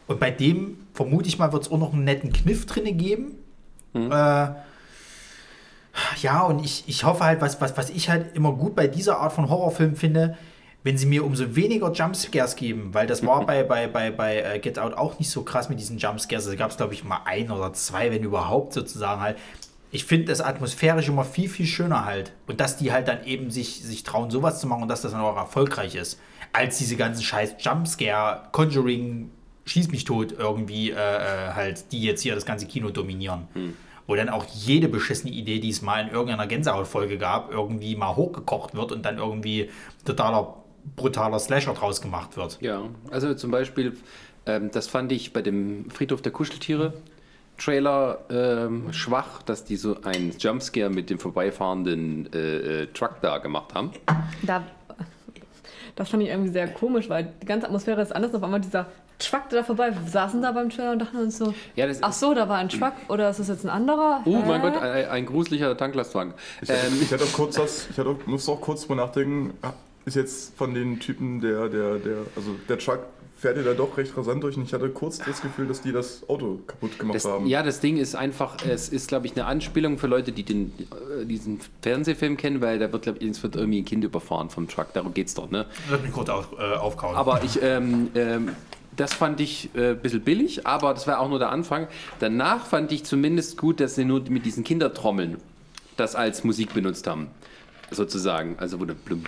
und 0.06 0.20
bei 0.20 0.30
dem, 0.30 0.76
vermute 0.92 1.26
ich 1.26 1.38
mal, 1.38 1.50
wird 1.50 1.62
es 1.62 1.72
auch 1.72 1.78
noch 1.78 1.94
einen 1.94 2.04
netten 2.04 2.30
Kniff 2.30 2.66
drinne 2.66 2.92
geben. 2.92 3.36
Äh, 3.94 4.48
ja, 6.20 6.42
und 6.42 6.62
ich, 6.62 6.84
ich 6.88 7.04
hoffe 7.04 7.24
halt, 7.24 7.40
was, 7.40 7.58
was, 7.58 7.74
was 7.76 7.88
ich 7.88 8.10
halt 8.10 8.36
immer 8.36 8.52
gut 8.52 8.74
bei 8.74 8.86
dieser 8.86 9.18
Art 9.18 9.32
von 9.32 9.48
Horrorfilm 9.48 9.96
finde, 9.96 10.36
wenn 10.84 10.98
sie 10.98 11.06
mir 11.06 11.24
umso 11.24 11.56
weniger 11.56 11.90
Jumpscares 11.90 12.56
geben, 12.56 12.92
weil 12.92 13.06
das 13.06 13.26
war 13.26 13.44
bei, 13.46 13.64
bei, 13.64 13.88
bei, 13.88 14.10
bei 14.10 14.42
äh, 14.42 14.58
Get 14.60 14.78
Out 14.78 14.92
auch 14.94 15.18
nicht 15.18 15.30
so 15.30 15.42
krass 15.42 15.70
mit 15.70 15.80
diesen 15.80 15.96
Jumpscares. 15.98 16.46
Da 16.46 16.54
gab 16.54 16.70
es, 16.70 16.76
glaube 16.76 16.92
ich, 16.92 17.02
mal 17.02 17.22
ein 17.24 17.50
oder 17.50 17.72
zwei, 17.72 18.12
wenn 18.12 18.22
überhaupt 18.22 18.74
sozusagen 18.74 19.22
halt. 19.22 19.38
ich 19.90 20.04
finde 20.04 20.26
das 20.26 20.42
atmosphärisch 20.42 21.08
immer 21.08 21.24
viel, 21.24 21.48
viel 21.48 21.66
schöner 21.66 22.04
halt. 22.04 22.32
Und 22.46 22.60
dass 22.60 22.76
die 22.76 22.92
halt 22.92 23.08
dann 23.08 23.24
eben 23.24 23.50
sich, 23.50 23.82
sich 23.82 24.02
trauen, 24.02 24.30
sowas 24.30 24.60
zu 24.60 24.66
machen 24.66 24.82
und 24.82 24.88
dass 24.88 25.00
das 25.00 25.12
dann 25.12 25.22
auch 25.22 25.36
erfolgreich 25.36 25.94
ist, 25.94 26.20
als 26.52 26.76
diese 26.76 26.96
ganzen 26.96 27.22
scheiß 27.22 27.56
Jumpscare, 27.58 28.48
Conjuring, 28.52 29.30
Schieß 29.66 29.90
mich 29.90 30.04
tot 30.04 30.34
irgendwie 30.38 30.90
äh, 30.90 30.94
äh, 30.94 31.52
halt, 31.54 31.90
die 31.90 32.02
jetzt 32.02 32.20
hier 32.20 32.34
das 32.34 32.44
ganze 32.44 32.66
Kino 32.66 32.90
dominieren. 32.90 33.48
Wo 34.06 34.14
dann 34.14 34.28
auch 34.28 34.44
jede 34.44 34.90
beschissene 34.90 35.32
Idee, 35.32 35.58
die 35.58 35.70
es 35.70 35.80
mal 35.80 36.02
in 36.02 36.12
irgendeiner 36.12 36.46
Gänsehautfolge 36.46 37.16
gab, 37.16 37.50
irgendwie 37.50 37.96
mal 37.96 38.14
hochgekocht 38.14 38.74
wird 38.74 38.92
und 38.92 39.06
dann 39.06 39.16
irgendwie 39.16 39.70
totaler 40.04 40.63
brutaler 40.96 41.38
Slasher 41.38 41.74
draus 41.74 42.00
gemacht 42.00 42.36
wird. 42.36 42.58
Ja, 42.60 42.82
also 43.10 43.34
zum 43.34 43.50
Beispiel, 43.50 43.96
ähm, 44.46 44.70
das 44.72 44.86
fand 44.86 45.12
ich 45.12 45.32
bei 45.32 45.42
dem 45.42 45.90
Friedhof 45.90 46.22
der 46.22 46.32
Kuscheltiere 46.32 46.94
Trailer 47.58 48.18
ähm, 48.30 48.92
schwach, 48.92 49.42
dass 49.42 49.64
die 49.64 49.76
so 49.76 49.96
einen 50.02 50.34
Jumpscare 50.38 50.90
mit 50.90 51.08
dem 51.10 51.18
vorbeifahrenden 51.18 52.32
äh, 52.32 52.82
äh, 52.82 52.86
Truck 52.88 53.16
da 53.22 53.38
gemacht 53.38 53.74
haben. 53.74 53.92
Da, 54.42 54.64
das 55.94 56.08
fand 56.08 56.24
ich 56.24 56.30
irgendwie 56.30 56.50
sehr 56.50 56.68
komisch, 56.68 57.08
weil 57.08 57.32
die 57.40 57.46
ganze 57.46 57.66
Atmosphäre 57.66 58.02
ist 58.02 58.14
anders. 58.14 58.34
Auf 58.34 58.42
einmal 58.42 58.60
dieser 58.60 58.86
Truck 59.20 59.48
da 59.50 59.62
vorbei. 59.62 59.92
Wir 59.92 60.10
saßen 60.10 60.42
da 60.42 60.50
beim 60.50 60.70
Trailer 60.70 60.92
und 60.92 60.98
dachten 60.98 61.18
uns 61.18 61.38
so, 61.38 61.54
Ja, 61.76 61.86
das 61.86 62.02
ach 62.02 62.12
so, 62.12 62.34
da 62.34 62.48
war 62.48 62.58
ein 62.58 62.68
Truck 62.68 62.94
oder 63.08 63.30
ist 63.30 63.38
das 63.38 63.48
jetzt 63.48 63.64
ein 63.64 63.70
anderer? 63.70 64.22
Oh 64.24 64.42
mein? 64.44 64.60
Gott, 64.60 64.76
ein, 64.76 65.08
ein 65.08 65.26
gruseliger 65.26 65.76
Tanklastwagen. 65.76 66.34
Ich, 66.60 66.68
ich 66.68 67.12
hatte 67.12 67.22
auch 67.22 67.32
kurz 67.32 67.54
das, 67.54 67.88
ich 67.90 67.96
hatte 67.96 68.10
auch, 68.10 68.26
musste 68.26 68.50
auch 68.50 68.60
kurz 68.60 68.82
drüber 68.82 68.96
nachdenken, 68.96 69.54
ist 70.04 70.16
jetzt 70.16 70.56
von 70.56 70.74
den 70.74 71.00
Typen 71.00 71.40
der, 71.40 71.68
der, 71.68 71.98
der, 71.98 72.16
also 72.36 72.54
der 72.68 72.78
Truck 72.78 73.00
fährt 73.36 73.56
ja 73.56 73.62
da 73.62 73.74
doch 73.74 73.96
recht 73.98 74.16
rasant 74.16 74.42
durch 74.42 74.56
und 74.56 74.62
ich 74.64 74.72
hatte 74.72 74.88
kurz 74.88 75.18
das 75.18 75.42
Gefühl, 75.42 75.66
dass 75.66 75.82
die 75.82 75.92
das 75.92 76.26
Auto 76.28 76.60
kaputt 76.66 76.98
gemacht 76.98 77.16
Das, 77.16 77.24
haben. 77.26 77.46
ja, 77.46 77.62
das 77.62 77.80
Ding 77.80 77.96
ist 77.98 78.14
einfach, 78.14 78.56
es 78.66 78.88
ist, 78.88 79.08
glaube 79.08 79.26
ich, 79.26 79.32
eine 79.36 79.44
Anspielung 79.44 79.98
für 79.98 80.06
Leute, 80.06 80.32
die 80.32 80.44
den, 80.44 80.72
äh, 81.20 81.26
diesen 81.26 81.60
Fernsehfilm 81.82 82.36
kennen, 82.36 82.60
weil 82.60 82.78
da 82.78 82.90
wird, 82.92 83.02
glaube 83.02 83.18
ich, 83.18 83.28
es 83.28 83.42
wird 83.42 83.56
irgendwie 83.56 83.80
ein 83.82 83.84
Kind 83.84 84.04
überfahren 84.04 84.48
vom 84.50 84.68
Truck. 84.68 84.92
Darum 84.94 85.12
geht's 85.12 85.34
doch, 85.34 85.50
ne? 85.50 85.66
Lass 85.90 86.00
mich 86.00 86.12
kurz 86.12 86.28
auf, 86.30 86.48
äh, 86.58 86.76
aufkauen. 86.76 87.16
Aber 87.16 87.42
ich, 87.44 87.60
ähm, 87.62 88.08
ähm, 88.14 88.50
das 88.96 89.12
fand 89.12 89.40
ich 89.40 89.68
äh, 89.74 89.90
ein 89.90 89.98
bisschen 89.98 90.22
billig, 90.22 90.66
aber 90.66 90.94
das 90.94 91.06
war 91.06 91.18
auch 91.20 91.28
nur 91.28 91.38
der 91.40 91.50
Anfang. 91.50 91.88
Danach 92.20 92.64
fand 92.66 92.92
ich 92.92 93.04
zumindest 93.04 93.58
gut, 93.58 93.80
dass 93.80 93.94
sie 93.96 94.04
nur 94.04 94.22
mit 94.30 94.46
diesen 94.46 94.64
Kindertrommeln 94.64 95.38
das 95.96 96.14
als 96.14 96.44
Musik 96.44 96.72
benutzt 96.72 97.06
haben. 97.06 97.26
Sozusagen. 97.90 98.56
Also 98.58 98.80
wurde 98.80 98.94
blum, 98.94 99.24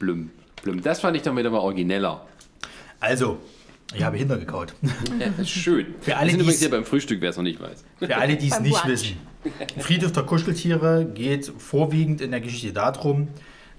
blum, 0.00 0.30
blum. 0.64 0.82
Das 0.82 0.98
fand 1.00 1.16
ich 1.16 1.22
dann 1.22 1.36
wieder 1.36 1.50
mal 1.50 1.58
origineller. 1.58 2.26
Also, 2.98 3.38
ich 3.94 4.02
habe 4.02 4.16
Hinder 4.16 4.36
gekaut. 4.36 4.74
Ja, 4.82 5.26
das 5.36 5.40
ist 5.46 5.50
schön. 5.50 5.94
Für 6.00 6.16
alle, 6.16 6.26
Wir 6.26 6.30
sind 6.32 6.38
die's- 6.40 6.42
übrigens 6.42 6.60
hier 6.60 6.70
beim 6.70 6.84
Frühstück, 6.84 7.20
wer 7.20 7.30
es 7.30 7.36
noch 7.36 7.44
nicht 7.44 7.60
weiß. 7.60 7.84
Für 8.00 8.16
alle, 8.16 8.36
die 8.36 8.48
es 8.48 8.58
nicht 8.60 8.72
Brunch. 8.82 8.86
wissen. 8.92 9.16
Friedhof 9.78 10.12
der 10.12 10.24
Kuscheltiere 10.24 11.06
geht 11.06 11.46
vorwiegend 11.58 12.20
in 12.20 12.30
der 12.32 12.40
Geschichte 12.40 12.72
darum, 12.72 13.28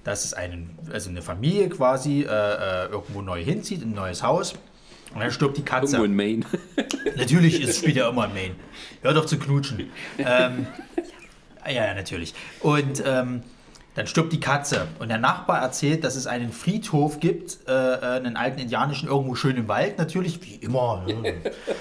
dass 0.04 0.26
es 0.26 0.34
einen, 0.34 0.72
also 0.92 1.10
eine 1.12 1.22
Familie 1.22 1.70
quasi 1.70 2.22
äh, 2.22 2.26
äh, 2.26 2.86
irgendwo 2.88 3.22
neu 3.22 3.44
hinzieht, 3.44 3.84
in 3.84 3.90
ein 3.90 3.96
neues 3.96 4.24
Haus. 4.24 4.54
Und 5.14 5.20
dann 5.20 5.30
stirbt 5.30 5.58
die 5.58 5.62
Katze. 5.64 5.98
Irgendwo 5.98 6.06
in 6.06 6.16
Maine. 6.16 6.46
Natürlich 7.18 7.62
ist, 7.62 7.78
spielt 7.80 7.98
ja 7.98 8.10
immer 8.10 8.26
in 8.26 8.34
Maine. 8.34 8.56
Hör 9.02 9.14
doch 9.14 9.26
zu 9.26 9.38
knutschen. 9.38 9.92
ähm, 10.18 10.66
ja, 11.66 11.72
ja, 11.86 11.94
natürlich. 11.94 12.34
Und 12.62 13.04
ähm, 13.06 13.44
dann 13.96 14.08
stirbt 14.08 14.32
die 14.34 14.40
Katze. 14.40 14.88
Und 15.00 15.10
der 15.10 15.18
Nachbar 15.18 15.62
erzählt, 15.62 16.04
dass 16.04 16.16
es 16.16 16.28
einen 16.28 16.52
Friedhof 16.52 17.20
gibt, 17.20 17.60
äh, 17.68 17.72
äh, 17.72 18.00
einen 18.18 18.38
alten 18.38 18.60
indianischen, 18.60 19.10
irgendwo 19.10 19.36
schön 19.36 19.58
im 19.58 19.68
Wald, 19.68 19.98
natürlich, 19.98 20.42
wie 20.44 20.56
immer. 20.56 21.04
ne? 21.06 21.36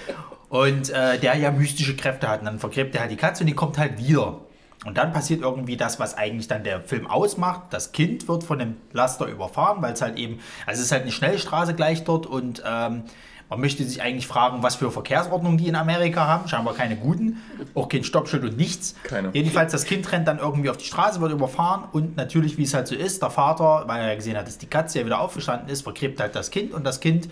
Und 0.49 0.91
äh, 0.91 1.19
der 1.19 1.37
ja 1.37 1.53
mystische 1.53 1.95
Kräfte 1.95 2.29
hat. 2.29 2.41
Und 2.41 2.47
dann 2.47 2.59
vergräbt 2.59 2.95
er 2.97 3.03
halt 3.03 3.13
die 3.13 3.17
Katze 3.17 3.45
und 3.45 3.47
die 3.47 3.55
kommt 3.55 3.79
halt 3.79 3.99
wieder. 3.99 4.41
Und 4.85 4.99
dann 4.99 5.13
passiert 5.13 5.43
irgendwie 5.43 5.77
das, 5.77 6.01
was 6.01 6.17
eigentlich 6.17 6.49
dann 6.49 6.65
der 6.65 6.81
Film 6.81 7.07
ausmacht. 7.07 7.65
Das 7.71 7.93
Kind 7.93 8.27
wird 8.27 8.43
von 8.43 8.59
dem 8.59 8.77
Laster 8.93 9.27
überfahren, 9.27 9.81
weil 9.81 9.93
es 9.93 10.03
halt 10.03 10.19
eben, 10.19 10.41
also 10.67 10.81
es 10.81 10.87
ist 10.87 10.93
halt 10.93 11.03
eine 11.03 11.13
Schnellstraße 11.13 11.75
gleich 11.75 12.03
dort 12.03 12.27
und 12.27 12.65
ähm, 12.67 13.05
man 13.51 13.61
möchte 13.61 13.85
sich 13.85 14.01
eigentlich 14.01 14.29
fragen, 14.29 14.63
was 14.63 14.77
für 14.77 14.91
Verkehrsordnungen 14.93 15.59
die 15.59 15.67
in 15.67 15.75
Amerika 15.75 16.27
haben. 16.27 16.49
Scheinbar 16.49 16.75
keine 16.75 16.97
guten. 16.97 17.43
Auch 17.75 17.89
kein 17.89 18.05
Stoppschild 18.05 18.45
und 18.45 18.57
nichts. 18.57 18.95
Keine. 19.03 19.31
Jedenfalls, 19.33 19.73
das 19.73 19.85
Kind 19.85 20.11
rennt 20.13 20.29
dann 20.29 20.39
irgendwie 20.39 20.71
auf 20.71 20.77
die 20.77 20.85
Straße, 20.85 21.21
wird 21.21 21.33
überfahren 21.33 21.85
und 21.91 22.17
natürlich, 22.17 22.57
wie 22.59 22.63
es 22.63 22.75
halt 22.75 22.87
so 22.87 22.95
ist, 22.95 23.23
der 23.23 23.31
Vater, 23.31 23.85
weil 23.89 24.03
er 24.03 24.09
ja 24.11 24.15
gesehen 24.15 24.37
hat, 24.39 24.47
dass 24.47 24.57
die 24.57 24.69
Katze 24.69 25.01
ja 25.01 25.05
wieder 25.05 25.21
aufgestanden 25.21 25.69
ist, 25.69 25.83
vergräbt 25.83 26.21
halt 26.21 26.37
das 26.37 26.53
Kind 26.53 26.73
und 26.73 26.85
das 26.85 27.01
Kind 27.01 27.29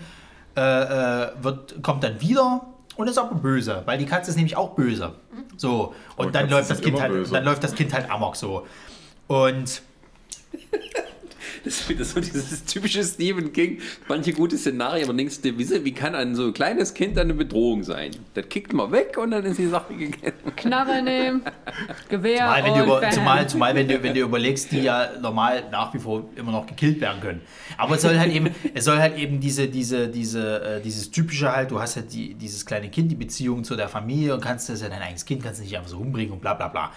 äh, 0.57 0.61
äh, 0.61 1.31
wird, 1.41 1.81
kommt 1.81 2.03
dann 2.03 2.19
wieder 2.19 2.65
und 2.97 3.07
ist 3.07 3.17
aber 3.17 3.35
böse, 3.35 3.83
weil 3.85 3.97
die 3.97 4.05
Katze 4.05 4.31
ist 4.31 4.35
nämlich 4.35 4.57
auch 4.57 4.71
böse. 4.71 5.13
So, 5.55 5.93
und 6.17 6.25
Aber 6.25 6.31
dann 6.31 6.49
Katzen 6.49 6.49
läuft, 6.49 6.69
das 6.69 6.81
kind 6.81 7.01
halt, 7.01 7.11
böse. 7.13 7.31
dann 7.31 7.45
läuft 7.45 7.63
das 7.63 7.75
Kind 7.75 7.93
halt 7.93 8.11
amok 8.11 8.35
so. 8.35 8.67
Und 9.27 9.81
Das 11.63 11.81
ist 11.81 11.89
wieder 11.89 12.05
so 12.05 12.19
dieses 12.19 12.63
typische 12.65 13.03
Stephen 13.03 13.51
King. 13.53 13.79
Manche 14.07 14.33
gute 14.33 14.57
Szenarien, 14.57 15.05
aber 15.07 15.17
denkst 15.17 15.41
du, 15.41 15.57
wie, 15.57 15.85
wie 15.85 15.93
kann 15.93 16.15
ein 16.15 16.35
so 16.35 16.51
kleines 16.51 16.93
Kind 16.93 17.17
eine 17.17 17.33
Bedrohung 17.33 17.83
sein? 17.83 18.11
Das 18.33 18.47
kickt 18.49 18.73
mal 18.73 18.91
weg 18.91 19.17
und 19.17 19.31
dann 19.31 19.45
ist 19.45 19.59
die 19.59 19.67
Sache 19.67 19.93
gegessen. 19.93 20.55
Knarre 20.55 21.01
nehmen, 21.01 21.41
Gewehr 22.07 22.37
Zumal, 22.37 22.63
wenn 22.63 22.73
du, 22.73 22.79
und 22.79 22.85
über, 22.85 23.01
bam. 23.01 23.11
zumal, 23.11 23.49
zumal 23.49 23.75
wenn, 23.75 23.87
du, 23.87 24.03
wenn 24.03 24.13
du 24.13 24.21
überlegst, 24.21 24.71
die 24.71 24.81
ja 24.81 25.09
normal 25.21 25.63
nach 25.71 25.93
wie 25.93 25.99
vor 25.99 26.29
immer 26.35 26.51
noch 26.51 26.65
gekillt 26.65 27.01
werden 27.01 27.21
können. 27.21 27.41
Aber 27.77 27.95
es 27.95 28.01
soll 28.01 28.17
halt 28.17 28.33
eben, 28.33 28.49
es 28.73 28.85
soll 28.85 28.99
halt 28.99 29.17
eben 29.17 29.39
diese, 29.39 29.67
diese, 29.67 30.07
diese, 30.07 30.61
äh, 30.63 30.81
dieses 30.81 31.11
typische 31.11 31.51
halt, 31.51 31.71
du 31.71 31.79
hast 31.79 31.95
halt 31.95 32.11
die, 32.13 32.33
dieses 32.33 32.65
kleine 32.65 32.89
Kind, 32.89 33.11
die 33.11 33.15
Beziehung 33.15 33.63
zu 33.63 33.75
der 33.75 33.89
Familie 33.89 34.33
und 34.33 34.41
kannst 34.41 34.69
das 34.69 34.81
ja 34.81 34.89
dein 34.89 35.01
eigenes 35.01 35.25
Kind, 35.25 35.43
kannst 35.43 35.59
du 35.59 35.63
nicht 35.63 35.75
einfach 35.77 35.89
so 35.89 35.97
umbringen 35.97 36.33
und 36.33 36.41
bla 36.41 36.53
bla 36.53 36.67
bla. 36.67 36.91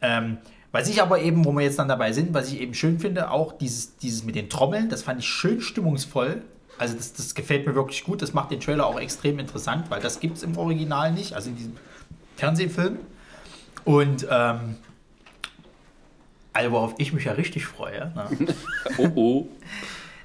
Ähm, 0.00 0.38
was 0.70 0.88
ich 0.88 1.00
aber 1.00 1.20
eben, 1.20 1.44
wo 1.44 1.52
wir 1.52 1.62
jetzt 1.62 1.78
dann 1.78 1.88
dabei 1.88 2.12
sind, 2.12 2.34
was 2.34 2.52
ich 2.52 2.60
eben 2.60 2.74
schön 2.74 2.98
finde, 2.98 3.30
auch 3.30 3.56
dieses, 3.56 3.96
dieses 3.96 4.24
mit 4.24 4.34
den 4.34 4.50
Trommeln, 4.50 4.88
das 4.88 5.02
fand 5.02 5.20
ich 5.20 5.26
schön 5.26 5.60
stimmungsvoll. 5.60 6.42
Also 6.76 6.94
das, 6.94 7.14
das 7.14 7.34
gefällt 7.34 7.66
mir 7.66 7.74
wirklich 7.74 8.04
gut. 8.04 8.22
Das 8.22 8.34
macht 8.34 8.50
den 8.50 8.60
Trailer 8.60 8.86
auch 8.86 9.00
extrem 9.00 9.38
interessant, 9.38 9.90
weil 9.90 10.00
das 10.00 10.20
gibt 10.20 10.36
es 10.36 10.42
im 10.42 10.56
Original 10.58 11.12
nicht, 11.12 11.32
also 11.32 11.48
in 11.50 11.56
diesem 11.56 11.76
Fernsehfilm. 12.36 12.98
Und 13.84 14.26
ähm, 14.30 14.76
also 16.52 16.70
worauf 16.72 16.94
ich 16.98 17.12
mich 17.12 17.24
ja 17.24 17.32
richtig 17.32 17.66
freue, 17.66 18.12
ne? 18.14 18.54
Oh 18.98 19.08
oh. 19.14 19.48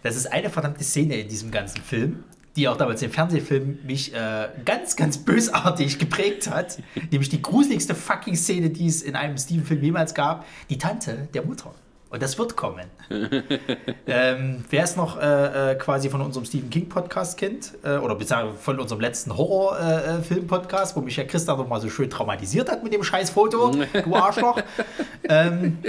das 0.04 0.16
ist 0.16 0.32
eine 0.32 0.50
verdammte 0.50 0.84
Szene 0.84 1.16
in 1.16 1.28
diesem 1.28 1.52
ganzen 1.52 1.82
Film, 1.82 2.24
die 2.56 2.68
auch 2.68 2.78
damals 2.78 3.02
im 3.02 3.12
Fernsehfilm 3.12 3.80
mich 3.84 4.14
äh, 4.14 4.50
ganz, 4.64 4.96
ganz 4.96 5.18
bösartig 5.18 5.98
geprägt 6.00 6.50
hat. 6.50 6.78
Nämlich 7.12 7.30
die 7.30 7.42
gruseligste 7.42 7.96
fucking 7.96 8.36
Szene, 8.36 8.70
die 8.70 8.88
es 8.88 9.02
in 9.02 9.16
einem 9.16 9.38
Steven-Film 9.38 9.82
jemals 9.84 10.14
gab. 10.14 10.46
Die 10.70 10.78
Tante 10.78 11.28
der 11.34 11.44
Mutter. 11.44 11.74
Und 12.14 12.22
das 12.22 12.38
wird 12.38 12.56
kommen. 12.56 12.86
ähm, 14.06 14.64
wer 14.70 14.84
es 14.84 14.96
noch 14.96 15.20
äh, 15.20 15.72
äh, 15.72 15.76
quasi 15.76 16.12
von 16.12 16.22
unserem 16.22 16.46
Stephen 16.46 16.70
King 16.70 16.88
Podcast 16.88 17.40
kennt, 17.40 17.74
äh, 17.84 17.98
oder 17.98 18.14
beziehungsweise 18.14 18.56
von 18.60 18.80
unserem 18.80 19.02
letzten 19.02 19.36
Horrorfilm-Podcast, 19.36 20.96
wo 20.96 21.02
mich 21.02 21.18
ja 21.18 21.24
Christa 21.24 21.56
noch 21.56 21.68
mal 21.68 21.82
so 21.82 21.90
schön 21.90 22.12
traumatisiert 22.12 22.70
hat 22.70 22.84
mit 22.84 22.94
dem 22.94 23.04
scheiß 23.04 23.32
Foto, 23.32 23.72
du 23.72 24.16
Arschloch. 24.16 24.62
ähm, 25.28 25.80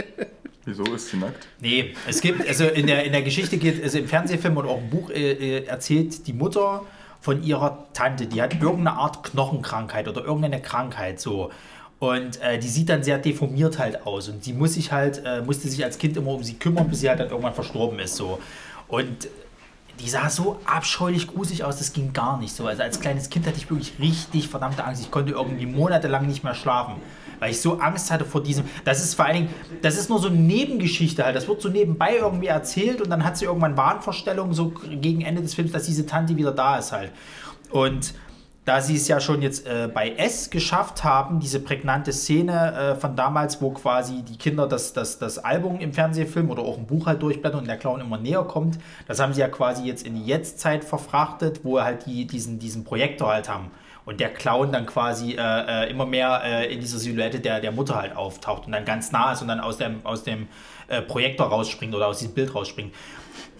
Wieso 0.65 0.85
ist 0.95 1.09
sie 1.09 1.19
nackt? 1.19 1.47
Nee, 1.61 1.95
es 2.09 2.21
gibt, 2.21 2.47
also 2.47 2.65
in 2.65 2.87
der, 2.87 3.05
in 3.05 3.13
der 3.13 3.23
Geschichte 3.23 3.59
geht, 3.59 3.83
also 3.83 3.99
im 3.99 4.09
Fernsehfilm 4.09 4.57
und 4.57 4.67
auch 4.67 4.79
im 4.79 4.91
Buch 4.91 5.11
äh, 5.11 5.33
äh, 5.33 5.65
erzählt 5.67 6.27
die 6.27 6.33
Mutter 6.33 6.83
von 7.21 7.43
ihrer 7.43 7.87
Tante, 7.93 8.27
die 8.27 8.41
hat 8.43 8.55
irgendeine 8.55 8.93
Art 8.93 9.25
Knochenkrankheit 9.25 10.09
oder 10.09 10.25
irgendeine 10.25 10.61
Krankheit 10.61 11.21
so. 11.21 11.51
Und 11.99 12.41
äh, 12.43 12.59
die 12.59 12.69
sieht 12.69 12.89
dann 12.89 13.03
sehr 13.03 13.19
deformiert 13.19 13.79
halt 13.79 14.07
aus. 14.07 14.29
Und 14.29 14.45
die 14.45 14.53
muss 14.53 14.75
sich 14.75 14.93
halt, 14.93 15.23
äh, 15.25 15.41
musste 15.43 15.69
sich 15.69 15.83
als 15.85 15.99
Kind 15.99 16.17
immer 16.17 16.33
um 16.33 16.43
sie 16.43 16.55
kümmern, 16.55 16.89
bis 16.89 17.01
sie 17.01 17.09
halt 17.09 17.21
dann 17.21 17.31
irgendwann 17.31 17.55
verstorben 17.55 17.99
ist. 17.99 18.17
So. 18.17 18.41
Und 18.89 19.29
die 20.01 20.09
sah 20.09 20.29
so 20.29 20.61
abscheulich 20.67 21.27
gruselig 21.27 21.65
aus, 21.65 21.79
das 21.79 21.93
ging 21.93 22.13
gar 22.13 22.39
nicht 22.39 22.55
so. 22.55 22.67
Also 22.67 22.83
als 22.83 23.01
kleines 23.01 23.31
Kind 23.31 23.47
hatte 23.47 23.57
ich 23.57 23.71
wirklich 23.71 23.95
richtig 23.99 24.49
verdammte 24.49 24.85
Angst. 24.85 25.03
Ich 25.03 25.11
konnte 25.11 25.33
irgendwie 25.33 25.67
monatelang 25.67 26.27
nicht 26.27 26.43
mehr 26.43 26.55
schlafen, 26.55 26.97
weil 27.45 27.51
ich 27.51 27.61
so 27.61 27.79
Angst 27.79 28.11
hatte 28.11 28.25
vor 28.25 28.43
diesem. 28.43 28.65
Das 28.87 29.05
ist 29.05 29.15
vor 29.15 29.27
allen 29.27 29.35
Dingen, 29.35 29.49
das 29.83 29.99
ist 29.99 30.09
nur 30.09 30.19
so 30.19 30.29
eine 30.29 30.39
Nebengeschichte 30.39 31.27
halt. 31.27 31.37
Das 31.37 31.47
wird 31.47 31.61
so 31.61 31.69
nebenbei 31.69 32.17
irgendwie 32.17 32.47
erzählt 32.47 33.03
und 33.03 33.11
dann 33.11 33.23
hat 33.23 33.37
sie 33.37 33.45
irgendwann 33.45 33.77
Wahnvorstellungen 33.77 34.55
so 34.55 34.71
gegen 34.71 35.21
Ende 35.21 35.43
des 35.43 35.53
Films, 35.53 35.71
dass 35.71 35.83
diese 35.83 36.07
Tante 36.07 36.39
wieder 36.39 36.53
da 36.53 36.79
ist 36.79 36.93
halt. 36.93 37.13
Und 37.71 38.15
da 38.65 38.81
sie 38.81 38.97
es 38.97 39.09
ja 39.09 39.21
schon 39.21 39.43
jetzt 39.43 39.67
äh, 39.67 39.91
bei 39.93 40.13
S 40.13 40.49
geschafft 40.49 41.05
haben, 41.05 41.39
diese 41.39 41.61
prägnante 41.61 42.15
Szene 42.15 42.73
äh, 42.73 42.95
von 42.95 43.15
damals, 43.15 43.61
wo 43.61 43.73
quasi 43.73 44.23
die 44.23 44.39
Kinder 44.39 44.67
das, 44.67 44.95
das, 44.95 45.19
das 45.19 45.37
Album 45.37 45.81
im 45.81 45.93
Fernsehfilm 45.93 46.49
oder 46.49 46.63
auch 46.63 46.79
im 46.79 46.87
Buch 46.87 47.05
halt 47.05 47.21
durchblättern 47.21 47.61
und 47.61 47.69
der 47.69 47.77
Clown 47.77 48.01
immer 48.01 48.17
näher 48.17 48.45
kommt, 48.45 48.79
das 49.07 49.21
haben 49.21 49.35
sie 49.35 49.41
ja 49.43 49.49
quasi 49.49 49.85
jetzt 49.85 50.07
in 50.07 50.15
die 50.15 50.25
Jetztzeit 50.25 50.83
verfrachtet, 50.83 51.61
wo 51.63 51.79
halt 51.83 52.07
die 52.07 52.27
diesen, 52.27 52.59
diesen 52.59 52.85
Projektor 52.85 53.29
halt 53.29 53.51
haben. 53.51 53.71
Und 54.07 54.21
der 54.21 54.33
Clown 54.33 54.73
dann 54.73 54.87
quasi 54.87 55.33
äh, 55.33 55.39
äh, 55.87 55.91
immer 55.91 56.07
mehr 56.07 56.43
äh, 56.45 56.73
in 56.73 56.81
dieser 56.81 56.99
Silhouette 56.99 57.41
der, 57.41 57.61
der 57.61 57.73
Mutter 57.73 57.97
halt 57.97 58.17
auftaucht 58.17 58.67
und 58.67 58.73
dann 58.73 58.85
ganz 58.85 59.13
nah 59.13 59.33
ist 59.33 59.43
und 59.43 59.49
dann 59.49 59.61
aus 59.61 59.79
dem, 59.79 60.05
aus 60.05 60.25
dem 60.25 60.49
äh, 60.89 61.01
Projektor 61.03 61.47
rausspringt 61.47 61.95
oder 61.95 62.09
aus 62.09 62.19
diesem 62.19 62.35
Bild 62.35 62.55
rausspringt. 62.55 62.93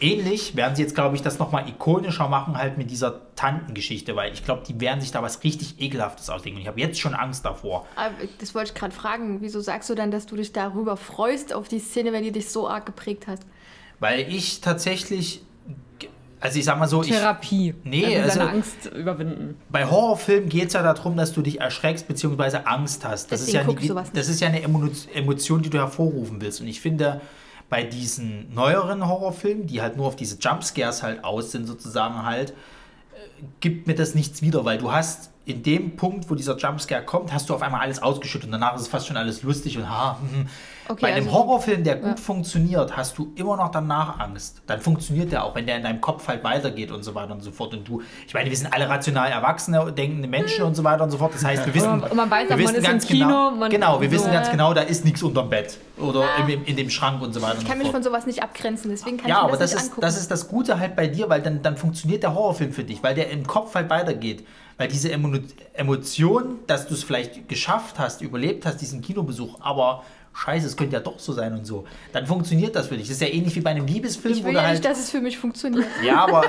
Ähnlich 0.01 0.57
werden 0.57 0.75
sie 0.75 0.83
jetzt, 0.83 0.95
glaube 0.95 1.15
ich, 1.17 1.23
das 1.23 1.39
nochmal 1.39 1.69
ikonischer 1.69 2.29
machen, 2.29 2.59
halt 2.59 2.77
mit 2.77 2.91
dieser 2.91 3.35
Tantengeschichte, 3.37 4.17
weil 4.17 4.33
ich 4.33 4.45
glaube, 4.45 4.63
die 4.67 4.79
werden 4.81 5.01
sich 5.01 5.13
da 5.13 5.23
was 5.23 5.43
richtig 5.45 5.81
Ekelhaftes 5.81 6.29
ausdenken. 6.31 6.57
Und 6.57 6.63
ich 6.63 6.69
habe 6.69 6.81
jetzt 6.81 6.99
schon 6.99 7.15
Angst 7.15 7.45
davor. 7.45 7.87
Aber 7.95 8.15
das 8.39 8.55
wollte 8.55 8.73
ich 8.73 8.75
gerade 8.75 8.95
fragen. 8.95 9.41
Wieso 9.41 9.61
sagst 9.61 9.89
du 9.89 9.95
dann, 9.95 10.11
dass 10.11 10.27
du 10.27 10.37
dich 10.37 10.53
darüber 10.53 10.97
freust 10.97 11.53
auf 11.55 11.69
die 11.69 11.79
Szene, 11.79 12.13
wenn 12.13 12.25
die 12.25 12.33
dich 12.33 12.51
so 12.51 12.69
arg 12.69 12.87
geprägt 12.87 13.29
hat? 13.29 13.41
Weil 14.01 14.21
ich 14.33 14.61
tatsächlich, 14.61 15.43
also 16.45 16.59
ich 16.59 16.65
sag 16.67 16.79
mal 16.79 16.87
so, 16.87 17.03
ich, 17.03 17.09
Therapie. 17.09 17.75
Nee, 17.85 18.03
Er 18.03 18.09
will 18.11 18.17
also- 18.25 18.39
seine 18.39 18.51
Angst 18.51 18.87
überwinden. 18.95 19.57
bei 19.71 19.87
Horrorfilmen 19.87 20.49
geht 20.51 20.69
es 20.69 20.75
ja 20.75 20.83
darum, 20.83 21.17
dass 21.17 21.33
du 21.33 21.41
dich 21.43 21.61
erschreckst 21.61 22.07
bzw. 22.07 22.59
Angst 22.67 23.05
hast. 23.05 23.33
Das 23.33 23.41
ist, 23.41 23.53
ja 23.53 23.63
ich 23.67 23.67
nicht. 23.81 23.93
das 24.17 24.29
ist 24.29 24.41
ja 24.41 24.49
eine 24.49 24.61
Emo- 24.63 24.91
Emotion, 25.15 25.63
die 25.63 25.71
du 25.71 25.79
hervorrufen 25.79 26.41
willst. 26.43 26.61
Und 26.61 26.69
ich 26.69 26.81
finde, 26.83 27.21
bei 27.71 27.83
diesen 27.83 28.53
neueren 28.55 29.09
Horrorfilmen, 29.09 29.67
die 29.67 29.81
halt 29.81 29.97
nur 29.97 30.07
auf 30.07 30.17
diese 30.17 30.37
Jumpscares 30.39 31.03
halt 31.03 31.25
aus 31.25 31.51
sind, 31.51 31.67
sozusagen 31.67 32.25
halt, 32.25 32.51
äh, 32.51 32.55
gibt 33.61 33.87
mir 33.87 33.95
das 33.95 34.15
nichts 34.15 34.43
wieder, 34.43 34.65
weil 34.67 34.77
du 34.79 34.93
hast 34.93 35.31
in 35.47 35.63
dem 35.63 35.97
Punkt, 35.97 36.31
wo 36.31 36.35
dieser 36.35 36.57
Jumpscare 36.59 37.03
kommt, 37.05 37.33
hast 37.33 37.49
du 37.49 37.55
auf 37.55 37.63
einmal 37.63 37.81
alles 37.81 38.03
ausgeschüttet 38.03 38.47
und 38.49 38.53
danach 38.53 38.75
ist 38.77 38.83
es 38.83 38.89
fast 38.89 39.07
schon 39.07 39.17
alles 39.17 39.43
lustig 39.43 39.77
und 39.79 39.89
ha. 39.91 40.19
Hm. 40.87 40.93
Okay, 40.93 41.01
Bei 41.07 41.15
einem 41.15 41.27
also- 41.27 41.39
Horrorfilm, 41.39 41.85
der 41.85 41.97
gut 41.97 42.21
funktioniert, 42.21 42.97
hast 42.97 43.17
du 43.19 43.33
immer 43.37 43.57
noch 43.57 43.71
danach 43.71 44.19
Angst. 44.21 44.63
Dann 44.67 44.81
funktioniert 44.81 45.33
der 45.33 45.45
auch, 45.45 45.55
wenn 45.55 45.67
der 45.67 45.77
in 45.79 45.83
deinem 45.83 46.01
Kopf 46.01 46.29
halt 46.29 46.45
weitergeht 46.45 46.91
und 46.91 47.03
so 47.03 47.15
weiter 47.15 47.33
und 47.33 47.43
so 47.43 47.51
fort. 47.51 47.73
Und 47.75 47.87
du, 47.89 48.03
ich 48.27 48.35
meine, 48.35 48.51
wir 48.51 48.57
sind 48.57 48.73
alle 48.73 48.89
rational 48.89 49.31
erwachsene, 49.31 49.93
denkende 49.93 50.29
Menschen 50.29 50.65
und 50.65 50.75
so 50.75 50.85
weiter 50.85 51.05
und 51.05 51.11
so 51.11 51.19
fort. 51.19 51.35
Das 51.35 51.45
heißt, 51.45 51.65
wir 51.67 51.75
wissen, 51.75 51.89
Aber 52.05 52.15
man 52.15 52.31
weiß 52.31 52.49
wir 52.49 52.59
wissen 52.59 52.83
ganz 52.83 53.07
Kino, 53.07 53.27
genau, 53.27 53.51
man- 53.53 53.71
genau, 53.71 54.01
wir 54.01 54.11
wissen 54.11 54.27
so. 54.27 54.33
ganz 54.33 54.51
genau, 54.51 54.75
da 54.75 54.83
ist 54.83 55.05
nichts 55.05 55.23
unterm 55.23 55.49
Bett 55.51 55.79
oder 55.99 56.21
Ja. 56.21 56.27
im, 56.45 56.49
im, 56.49 56.65
in 56.65 56.77
dem 56.77 56.91
Schrank 56.91 57.23
und 57.23 57.33
so 57.33 57.41
weiter 57.41 57.55
Ich 57.55 57.61
und 57.61 57.69
kann 57.69 57.79
so 57.79 57.83
mich 57.85 57.93
von 57.93 58.03
fort. 58.03 58.13
sowas 58.13 58.27
nicht 58.27 58.43
abgrenzen, 58.43 58.91
deswegen 58.91 59.17
kann 59.17 59.29
Ja, 59.29 59.37
ich 59.37 59.43
mir 59.43 59.49
aber 59.49 59.57
das, 59.57 59.71
das 59.71 59.71
nicht 59.73 59.79
ist, 59.81 59.89
angucken. 59.91 60.01
das 60.03 60.17
ist 60.19 60.31
das 60.31 60.49
Gute 60.49 60.79
halt 60.79 60.97
bei 60.97 61.07
dir, 61.07 61.29
weil 61.31 61.41
dann, 61.43 61.63
dann 61.63 61.77
funktioniert 61.77 62.23
der 62.23 62.35
Horrorfilm 62.35 62.73
für 62.73 62.85
dich, 62.85 63.03
weil 63.03 63.15
der 63.15 63.31
im 63.31 63.47
Kopf 63.47 63.75
halt 63.75 63.89
weitergeht. 63.91 64.47
Weil 64.77 64.89
diese 64.89 65.13
Emo 65.13 65.29
Emotion, 65.75 66.59
dass 66.67 66.87
du 66.89 66.95
es 66.95 67.05
vielleicht 67.05 67.49
geschafft 67.49 67.99
hast, 67.99 68.23
überlebt 68.23 68.67
hast, 68.67 68.81
diesen 68.81 69.03
Kinobesuch, 69.03 69.61
aber 69.61 70.03
scheiße, 70.35 70.67
es 70.67 70.77
könnte 70.77 70.95
ja 70.95 71.01
doch 71.01 71.19
so 71.19 71.33
sein 71.33 71.53
und 71.55 71.65
so, 71.67 71.85
dann 72.13 72.27
funktioniert 72.27 72.75
das 72.77 72.89
für 72.89 72.97
dich. 72.97 73.07
Das 73.09 73.17
ist 73.17 73.23
ja 73.23 73.29
ähnlich 73.29 73.55
wie 73.57 73.61
bei 73.61 73.71
einem 73.71 73.87
Liebesfilm, 73.87 74.35
ich 74.35 74.45
will 74.45 74.55
ja 74.55 74.63
halt... 74.63 74.73
nicht, 74.73 74.85
dass 74.85 74.99
es 74.99 75.11
für 75.11 75.21
mich 75.21 75.39
funktioniert. 75.39 75.87
ja, 76.05 76.25
aber 76.25 76.45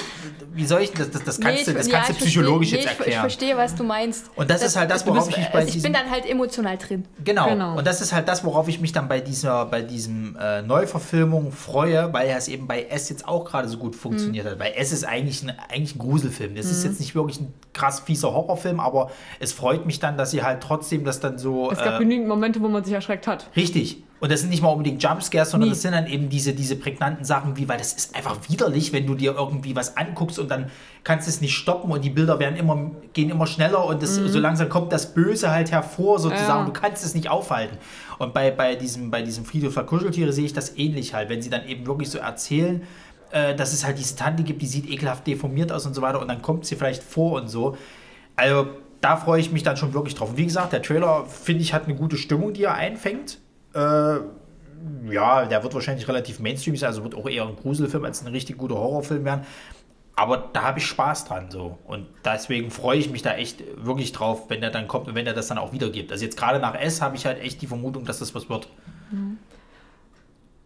wie 0.54 0.64
soll 0.66 0.82
ich 0.82 0.90
denn 0.92 0.98
das, 0.98 1.10
das, 1.10 1.24
das 1.24 1.40
kannst 1.40 1.66
Nee, 1.66 1.72
du, 1.72 1.78
das 1.78 1.86
ich- 1.86 1.92
kannst 1.92 2.08
ja, 2.10 2.14
du 2.14 2.18
ich 2.24 2.26
psychologisch 2.30 2.68
verstehe, 2.70 2.90
jetzt 2.90 2.98
nee, 3.00 3.04
ich- 3.04 3.08
Ich 3.10 3.14
erklären. 3.16 3.20
verstehe, 3.20 3.56
was 3.56 3.74
du 3.74 3.84
meinst. 3.84 4.30
Und 4.36 4.50
das 4.50 4.62
ist 4.62 4.76
halt 4.76 4.90
das, 4.90 5.06
worauf 5.06 5.26
bist- 5.26 5.30
ich 5.38 5.44
mich 5.44 5.52
bei 5.52 5.58
also 5.60 5.68
Ich 5.68 5.74
diesem- 5.74 5.92
bin 5.92 6.00
dann 6.02 6.10
halt 6.10 6.28
emotional 6.28 6.76
drin. 6.76 7.04
Genau. 7.24 7.48
Genau. 7.48 7.78
Und 7.78 7.86
das 7.86 8.00
ist 8.00 8.12
halt 8.12 8.28
das, 8.28 8.44
worauf 8.44 8.68
ich 8.68 8.80
mich 8.80 8.92
dann 8.92 9.08
bei 9.08 9.20
dieser, 9.20 9.64
bei 9.66 9.80
diesem 9.82 10.36
äh, 10.40 10.62
Neuverfilmung 10.62 11.52
freue, 11.52 12.12
weil 12.12 12.28
es 12.30 12.48
eben 12.48 12.66
bei 12.66 12.84
S 12.84 13.08
jetzt 13.08 13.26
auch 13.26 13.44
gerade 13.44 13.68
so 13.68 13.78
gut 13.78 13.96
funktioniert 13.96 14.44
Mhm. 14.44 14.50
hat. 14.50 14.58
Weil 14.58 14.72
S 14.76 14.92
ist 14.92 15.04
eigentlich 15.04 15.42
ein, 15.42 15.52
eigentlich 15.70 15.94
ein 15.96 15.98
Gruselfilm. 15.98 16.54
Das 16.56 16.66
ist 16.66 16.84
jetzt 16.84 17.00
nicht 17.00 17.14
wirklich 17.14 17.40
ein 17.40 17.52
krass 17.72 18.00
fieser 18.00 18.32
Horrorfilm, 18.32 18.80
aber 18.80 19.10
es 19.38 19.52
freut 19.52 19.86
mich 19.86 20.00
dann, 20.00 20.18
dass 20.18 20.32
sie 20.32 20.42
halt 20.42 20.60
trotzdem 20.62 21.04
das 21.04 21.20
dann 21.20 21.38
so. 21.38 21.70
Es 21.70 21.78
gab 21.78 21.94
äh, 21.94 21.98
genügend 22.00 22.28
Momente, 22.28 22.60
wo 22.60 22.68
man 22.68 22.84
sich 22.84 22.92
erschreckt 22.92 23.26
hat. 23.26 23.29
Richtig. 23.56 24.02
Und 24.20 24.30
das 24.30 24.40
sind 24.40 24.50
nicht 24.50 24.62
mal 24.62 24.68
unbedingt 24.68 25.02
Jumpscares, 25.02 25.50
sondern 25.50 25.70
Nie. 25.70 25.74
das 25.74 25.82
sind 25.82 25.92
dann 25.92 26.06
eben 26.06 26.28
diese, 26.28 26.52
diese 26.52 26.76
prägnanten 26.76 27.24
Sachen 27.24 27.56
wie, 27.56 27.66
weil 27.68 27.78
das 27.78 27.94
ist 27.94 28.14
einfach 28.14 28.36
widerlich, 28.50 28.92
wenn 28.92 29.06
du 29.06 29.14
dir 29.14 29.34
irgendwie 29.34 29.74
was 29.74 29.96
anguckst 29.96 30.38
und 30.38 30.50
dann 30.50 30.70
kannst 31.04 31.26
du 31.26 31.30
es 31.30 31.40
nicht 31.40 31.54
stoppen 31.54 31.90
und 31.90 32.04
die 32.04 32.10
Bilder 32.10 32.38
werden 32.38 32.56
immer, 32.56 32.90
gehen 33.14 33.30
immer 33.30 33.46
schneller 33.46 33.82
und 33.86 34.02
das, 34.02 34.16
so 34.16 34.38
langsam 34.38 34.68
kommt 34.68 34.92
das 34.92 35.14
Böse 35.14 35.50
halt 35.50 35.70
hervor 35.70 36.18
sozusagen. 36.18 36.60
Ja. 36.60 36.64
Du 36.66 36.72
kannst 36.72 37.02
es 37.02 37.14
nicht 37.14 37.30
aufhalten. 37.30 37.78
Und 38.18 38.34
bei, 38.34 38.50
bei 38.50 38.76
diesem, 38.76 39.10
bei 39.10 39.22
diesem 39.22 39.46
Friedhof 39.46 39.72
der 39.72 39.84
Kuscheltiere 39.84 40.34
sehe 40.34 40.44
ich 40.44 40.52
das 40.52 40.76
ähnlich 40.76 41.14
halt, 41.14 41.30
wenn 41.30 41.40
sie 41.40 41.48
dann 41.48 41.66
eben 41.66 41.86
wirklich 41.86 42.10
so 42.10 42.18
erzählen, 42.18 42.82
äh, 43.30 43.54
dass 43.54 43.72
es 43.72 43.86
halt 43.86 43.98
diese 43.98 44.16
Tante 44.16 44.42
gibt, 44.42 44.60
die 44.60 44.66
sieht 44.66 44.86
ekelhaft 44.90 45.26
deformiert 45.26 45.72
aus 45.72 45.86
und 45.86 45.94
so 45.94 46.02
weiter 46.02 46.20
und 46.20 46.28
dann 46.28 46.42
kommt 46.42 46.66
sie 46.66 46.76
vielleicht 46.76 47.02
vor 47.02 47.40
und 47.40 47.48
so. 47.48 47.78
Also 48.36 48.68
da 49.00 49.16
freue 49.16 49.40
ich 49.40 49.50
mich 49.50 49.62
dann 49.62 49.76
schon 49.76 49.94
wirklich 49.94 50.14
drauf. 50.14 50.36
Wie 50.36 50.44
gesagt, 50.44 50.72
der 50.72 50.82
Trailer, 50.82 51.24
finde 51.26 51.62
ich, 51.62 51.72
hat 51.72 51.84
eine 51.84 51.94
gute 51.94 52.16
Stimmung, 52.16 52.52
die 52.52 52.64
er 52.64 52.74
einfängt. 52.74 53.38
Äh, 53.74 54.18
ja, 55.10 55.44
der 55.46 55.62
wird 55.62 55.74
wahrscheinlich 55.74 56.08
relativ 56.08 56.40
Mainstream 56.40 56.76
sein, 56.76 56.88
also 56.88 57.04
wird 57.04 57.14
auch 57.14 57.28
eher 57.28 57.46
ein 57.46 57.56
Gruselfilm 57.56 58.04
als 58.04 58.22
ein 58.22 58.28
richtig 58.28 58.58
guter 58.58 58.76
Horrorfilm 58.76 59.24
werden. 59.24 59.46
Aber 60.16 60.50
da 60.52 60.62
habe 60.62 60.80
ich 60.80 60.86
Spaß 60.86 61.24
dran 61.24 61.50
so. 61.50 61.78
Und 61.86 62.06
deswegen 62.24 62.70
freue 62.70 62.98
ich 62.98 63.10
mich 63.10 63.22
da 63.22 63.34
echt 63.34 63.62
wirklich 63.76 64.12
drauf, 64.12 64.50
wenn 64.50 64.60
der 64.60 64.70
dann 64.70 64.86
kommt 64.86 65.08
und 65.08 65.14
wenn 65.14 65.26
er 65.26 65.32
das 65.32 65.48
dann 65.48 65.56
auch 65.56 65.72
wiedergibt. 65.72 66.12
Also 66.12 66.24
jetzt 66.24 66.36
gerade 66.36 66.58
nach 66.58 66.74
S 66.74 67.00
habe 67.00 67.16
ich 67.16 67.24
halt 67.24 67.40
echt 67.40 67.62
die 67.62 67.66
Vermutung, 67.66 68.04
dass 68.04 68.18
das 68.18 68.34
was 68.34 68.48
wird. 68.50 68.68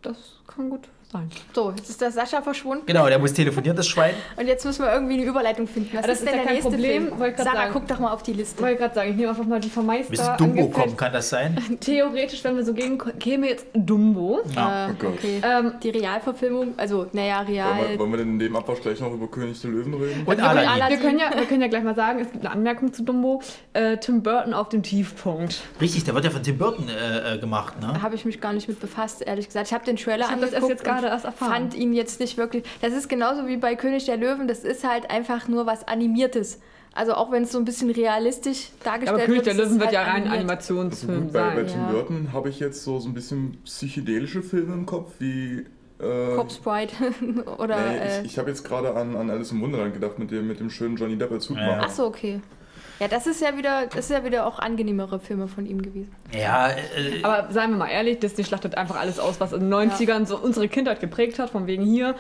Das 0.02 0.40
kann 0.46 0.70
gut 0.70 0.88
sein. 1.14 1.30
So, 1.54 1.70
jetzt 1.76 1.88
ist 1.88 2.00
der 2.00 2.10
Sascha 2.10 2.42
verschwunden 2.42 2.84
Genau, 2.86 3.06
der 3.08 3.18
muss 3.18 3.32
telefonieren, 3.32 3.76
das 3.76 3.86
Schwein. 3.88 4.14
und 4.36 4.46
jetzt 4.46 4.64
müssen 4.64 4.84
wir 4.84 4.92
irgendwie 4.92 5.14
eine 5.14 5.24
Überleitung 5.24 5.66
finden. 5.66 5.90
Was 5.96 6.02
das 6.06 6.10
ist 6.16 6.18
ist 6.24 6.26
denn 6.26 6.34
ja 6.34 6.36
der 6.38 6.44
kein 6.46 6.54
nächste 6.54 6.70
Problem, 6.72 7.16
Film? 7.16 7.34
Sarah, 7.36 7.52
sagen. 7.54 7.70
guck 7.72 7.86
doch 7.88 7.98
mal 8.00 8.12
auf 8.12 8.22
die 8.22 8.32
Ich 8.32 8.36
Liste. 8.38 8.62
wollte 8.62 8.76
gerade 8.78 8.94
sagen, 8.94 9.10
ich 9.10 9.16
nehme 9.16 9.28
einfach 9.30 9.44
mal 9.44 9.60
die 9.60 9.68
Vermeister. 9.70 10.10
Bis 10.10 10.36
Dumbo 10.38 10.68
kommen, 10.68 10.96
kann 10.96 11.12
das 11.12 11.28
sein? 11.30 11.56
Theoretisch, 11.80 12.42
wenn 12.44 12.56
wir 12.56 12.64
so 12.64 12.74
gehen, 12.74 13.00
käme 13.18 13.48
jetzt 13.48 13.66
Dumbo. 13.74 14.40
Ja. 14.54 14.88
Äh, 14.90 14.94
Gott. 14.98 15.14
okay. 15.18 15.40
Ähm, 15.42 15.72
Die 15.82 15.90
Realverfilmung, 15.90 16.74
also, 16.76 17.06
naja, 17.12 17.38
Wollen 17.38 17.46
real. 17.48 17.88
wir, 17.90 17.98
wollen 17.98 18.10
wir 18.10 18.16
denn 18.18 18.28
in 18.30 18.38
dem 18.38 18.56
Abwasch 18.56 18.80
gleich 18.80 19.00
noch 19.00 19.12
über 19.12 19.28
König 19.28 19.60
der 19.60 19.70
Löwen 19.70 19.94
reden? 19.94 20.22
Und 20.26 20.36
wir, 20.38 20.44
Aladdin. 20.48 20.68
Aladdin. 20.68 20.98
wir, 21.00 21.06
können 21.06 21.18
ja, 21.20 21.30
wir 21.36 21.46
können 21.46 21.60
ja 21.62 21.68
gleich 21.68 21.84
mal 21.84 21.94
sagen, 21.94 22.20
es 22.20 22.30
gibt 22.32 22.44
eine 22.44 22.52
Anmerkung 22.54 22.92
zu 22.92 23.02
Dumbo. 23.04 23.40
Äh, 23.72 23.98
Tim 23.98 24.22
Burton 24.22 24.52
auf 24.54 24.68
dem 24.68 24.82
Tiefpunkt. 24.82 25.60
Richtig, 25.80 26.04
der 26.04 26.14
wird 26.14 26.24
ja 26.24 26.30
von 26.30 26.42
Tim 26.42 26.58
Burton 26.58 26.88
äh, 26.88 27.34
äh, 27.34 27.38
gemacht, 27.38 27.80
ne? 27.80 27.90
Da 27.94 28.02
habe 28.02 28.14
ich 28.14 28.24
mich 28.24 28.40
gar 28.40 28.52
nicht 28.52 28.68
mit 28.68 28.80
befasst, 28.80 29.22
ehrlich 29.22 29.46
gesagt. 29.46 29.68
Ich 29.68 29.72
habe 29.74 29.84
den 29.84 29.96
Trailer 29.96 30.24
Ich 30.26 30.30
hab 30.30 30.40
das 30.40 30.54
angeguckt 30.54 30.70
erst 30.70 30.70
jetzt 30.70 30.84
gerade 30.84 31.03
und 31.04 31.10
erst 31.10 31.24
erfahren. 31.24 31.52
fand 31.52 31.74
ihn 31.74 31.92
jetzt 31.92 32.20
nicht 32.20 32.36
wirklich. 32.36 32.64
Das 32.80 32.92
ist 32.92 33.08
genauso 33.08 33.46
wie 33.46 33.56
bei 33.56 33.76
König 33.76 34.06
der 34.06 34.16
Löwen. 34.16 34.48
Das 34.48 34.64
ist 34.64 34.84
halt 34.88 35.10
einfach 35.10 35.48
nur 35.48 35.66
was 35.66 35.86
Animiertes. 35.86 36.60
Also 36.94 37.14
auch 37.14 37.32
wenn 37.32 37.42
es 37.42 37.50
so 37.50 37.58
ein 37.58 37.64
bisschen 37.64 37.90
realistisch 37.90 38.70
dargestellt 38.84 39.16
Aber 39.16 39.26
König 39.26 39.44
wird. 39.44 39.46
der 39.46 39.54
es 39.54 39.58
ist 39.58 39.66
Löwen 39.66 39.80
wird 39.80 39.86
halt 39.86 39.94
ja 39.94 40.02
rein 40.02 40.28
animiert. 40.28 40.30
Also 40.30 40.40
Animationsfilm 40.40 41.22
gut, 41.24 41.32
bei, 41.32 41.50
bei. 41.50 41.64
Tim 41.64 41.80
ja. 41.80 41.90
Burton 41.90 42.32
habe 42.32 42.48
ich 42.48 42.60
jetzt 42.60 42.84
so, 42.84 43.00
so 43.00 43.08
ein 43.08 43.14
bisschen 43.14 43.58
psychedelische 43.64 44.42
Filme 44.42 44.74
im 44.74 44.86
Kopf, 44.86 45.12
wie. 45.18 45.66
Äh, 45.98 46.34
Corpse 46.34 46.60
Bride 46.62 46.92
oder. 47.58 47.76
nee, 47.76 47.98
äh, 47.98 48.20
ich 48.20 48.26
ich 48.26 48.38
habe 48.38 48.48
jetzt 48.50 48.64
gerade 48.64 48.94
an, 48.94 49.16
an 49.16 49.28
Alice 49.30 49.50
im 49.50 49.60
Wunderland 49.60 49.94
gedacht, 49.94 50.18
mit 50.18 50.30
dem, 50.30 50.46
mit 50.46 50.60
dem 50.60 50.70
schönen 50.70 50.96
Johnny 50.96 51.16
Depp 51.16 51.32
als 51.32 51.48
Hutmacher. 51.50 51.82
Ach 51.84 51.90
so, 51.90 52.06
okay. 52.06 52.40
Ja, 53.00 53.08
das 53.08 53.26
ist 53.26 53.40
ja 53.40 53.56
wieder, 53.56 53.86
das 53.86 54.06
ist 54.06 54.10
ja 54.10 54.24
wieder 54.24 54.46
auch 54.46 54.58
angenehmere 54.58 55.18
Filme 55.18 55.48
von 55.48 55.66
ihm 55.66 55.82
gewesen. 55.82 56.14
Ja, 56.32 56.68
äh, 56.70 57.22
Aber 57.22 57.52
seien 57.52 57.70
wir 57.70 57.78
mal 57.78 57.88
ehrlich, 57.88 58.20
Disney 58.20 58.44
schlachtet 58.44 58.76
einfach 58.76 58.96
alles 58.96 59.18
aus, 59.18 59.40
was 59.40 59.52
in 59.52 59.68
den 59.68 59.74
90ern 59.74 60.26
so 60.26 60.38
unsere 60.38 60.68
Kindheit 60.68 61.00
geprägt 61.00 61.38
hat, 61.38 61.50
von 61.50 61.66
wegen 61.66 61.84
hier. 61.84 62.14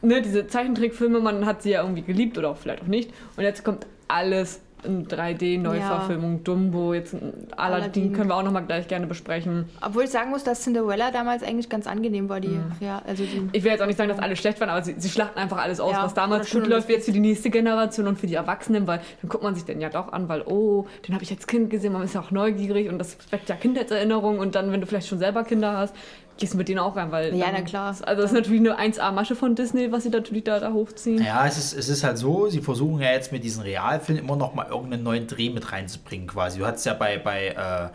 Ne, 0.00 0.22
diese 0.22 0.46
Zeichentrickfilme, 0.46 1.18
man 1.18 1.44
hat 1.44 1.62
sie 1.62 1.70
ja 1.70 1.82
irgendwie 1.82 2.02
geliebt 2.02 2.38
oder 2.38 2.50
auch 2.50 2.56
vielleicht 2.56 2.82
auch 2.82 2.86
nicht. 2.86 3.10
Und 3.36 3.42
jetzt 3.42 3.64
kommt 3.64 3.86
alles 4.06 4.60
in 4.84 5.06
3D-Neuverfilmung, 5.06 6.44
Dumbo, 6.44 6.94
jetzt 6.94 7.14
Aladdin, 7.14 7.52
Aladdin. 7.56 8.12
können 8.12 8.30
wir 8.30 8.36
auch 8.36 8.42
nochmal 8.42 8.64
gleich 8.64 8.88
gerne 8.88 9.06
besprechen. 9.06 9.66
Obwohl 9.80 10.04
ich 10.04 10.10
sagen 10.10 10.30
muss, 10.30 10.44
dass 10.44 10.62
Cinderella 10.62 11.10
damals 11.10 11.42
eigentlich 11.42 11.68
ganz 11.68 11.86
angenehm 11.86 12.28
war, 12.28 12.40
die, 12.40 12.58
ja, 12.80 13.02
also 13.06 13.24
die. 13.24 13.48
Ich 13.52 13.64
will 13.64 13.72
jetzt 13.72 13.80
auch 13.82 13.86
nicht 13.86 13.96
sagen, 13.96 14.08
dass 14.08 14.18
alle 14.18 14.36
schlecht 14.36 14.60
waren, 14.60 14.70
aber 14.70 14.82
sie, 14.82 14.94
sie 14.98 15.08
schlachten 15.08 15.38
einfach 15.38 15.58
alles 15.58 15.80
aus, 15.80 15.92
Ja, 15.92 16.04
was 16.04 16.14
damals 16.14 16.50
gut 16.50 16.66
läuft, 16.66 16.88
jetzt 16.90 17.06
für 17.06 17.12
die 17.12 17.20
nächste 17.20 17.50
Generation 17.50 18.06
und 18.06 18.18
für 18.18 18.26
die 18.26 18.34
Erwachsenen, 18.34 18.86
weil 18.86 19.00
dann 19.20 19.28
guckt 19.28 19.42
man 19.42 19.54
sich 19.54 19.64
den 19.64 19.80
ja 19.80 19.88
doch 19.88 20.12
an, 20.12 20.28
weil, 20.28 20.42
oh, 20.42 20.86
den 21.06 21.14
habe 21.14 21.24
ich 21.24 21.30
als 21.30 21.46
Kind 21.46 21.70
gesehen, 21.70 21.92
man 21.92 22.02
ist 22.02 22.14
ja 22.14 22.20
auch 22.20 22.30
neugierig 22.30 22.88
und 22.88 22.98
das 22.98 23.16
weckt 23.30 23.48
ja 23.48 23.56
Kindheitserinnerungen 23.56 24.40
und 24.40 24.54
dann, 24.54 24.72
wenn 24.72 24.80
du 24.80 24.86
vielleicht 24.86 25.08
schon 25.08 25.18
selber 25.18 25.44
Kinder 25.44 25.76
hast, 25.76 25.94
gehst 26.38 26.54
du 26.54 26.56
mit 26.58 26.68
denen 26.68 26.78
auch 26.78 26.96
rein, 26.96 27.12
weil. 27.12 27.34
Ja, 27.34 27.46
dann- 27.46 27.56
na 27.56 27.60
klar. 27.62 27.88
Also, 28.02 28.22
das 28.22 28.30
ist 28.30 28.36
natürlich 28.36 28.60
eine 28.60 28.78
1A-Masche 28.78 29.34
von 29.36 29.54
Disney, 29.54 29.92
was 29.92 30.04
sie 30.04 30.10
natürlich 30.10 30.44
da, 30.44 30.58
da 30.60 30.72
hochziehen. 30.72 31.22
Ja, 31.22 31.46
es 31.46 31.58
ist, 31.58 31.72
es 31.74 31.88
ist 31.88 32.04
halt 32.04 32.18
so, 32.18 32.48
sie 32.48 32.60
versuchen 32.60 33.00
ja 33.00 33.10
jetzt 33.12 33.32
mit 33.32 33.44
diesen 33.44 33.62
Realfilmen 33.62 34.24
immer 34.24 34.36
noch 34.36 34.54
mal 34.54 34.66
irgendeinen 34.68 35.02
neuen 35.02 35.26
Dreh 35.26 35.50
mit 35.50 35.70
reinzubringen 35.72 36.26
quasi. 36.26 36.58
Du 36.58 36.66
hattest 36.66 36.86
ja 36.86 36.94
bei, 36.94 37.18
bei 37.18 37.48
äh, 37.48 37.88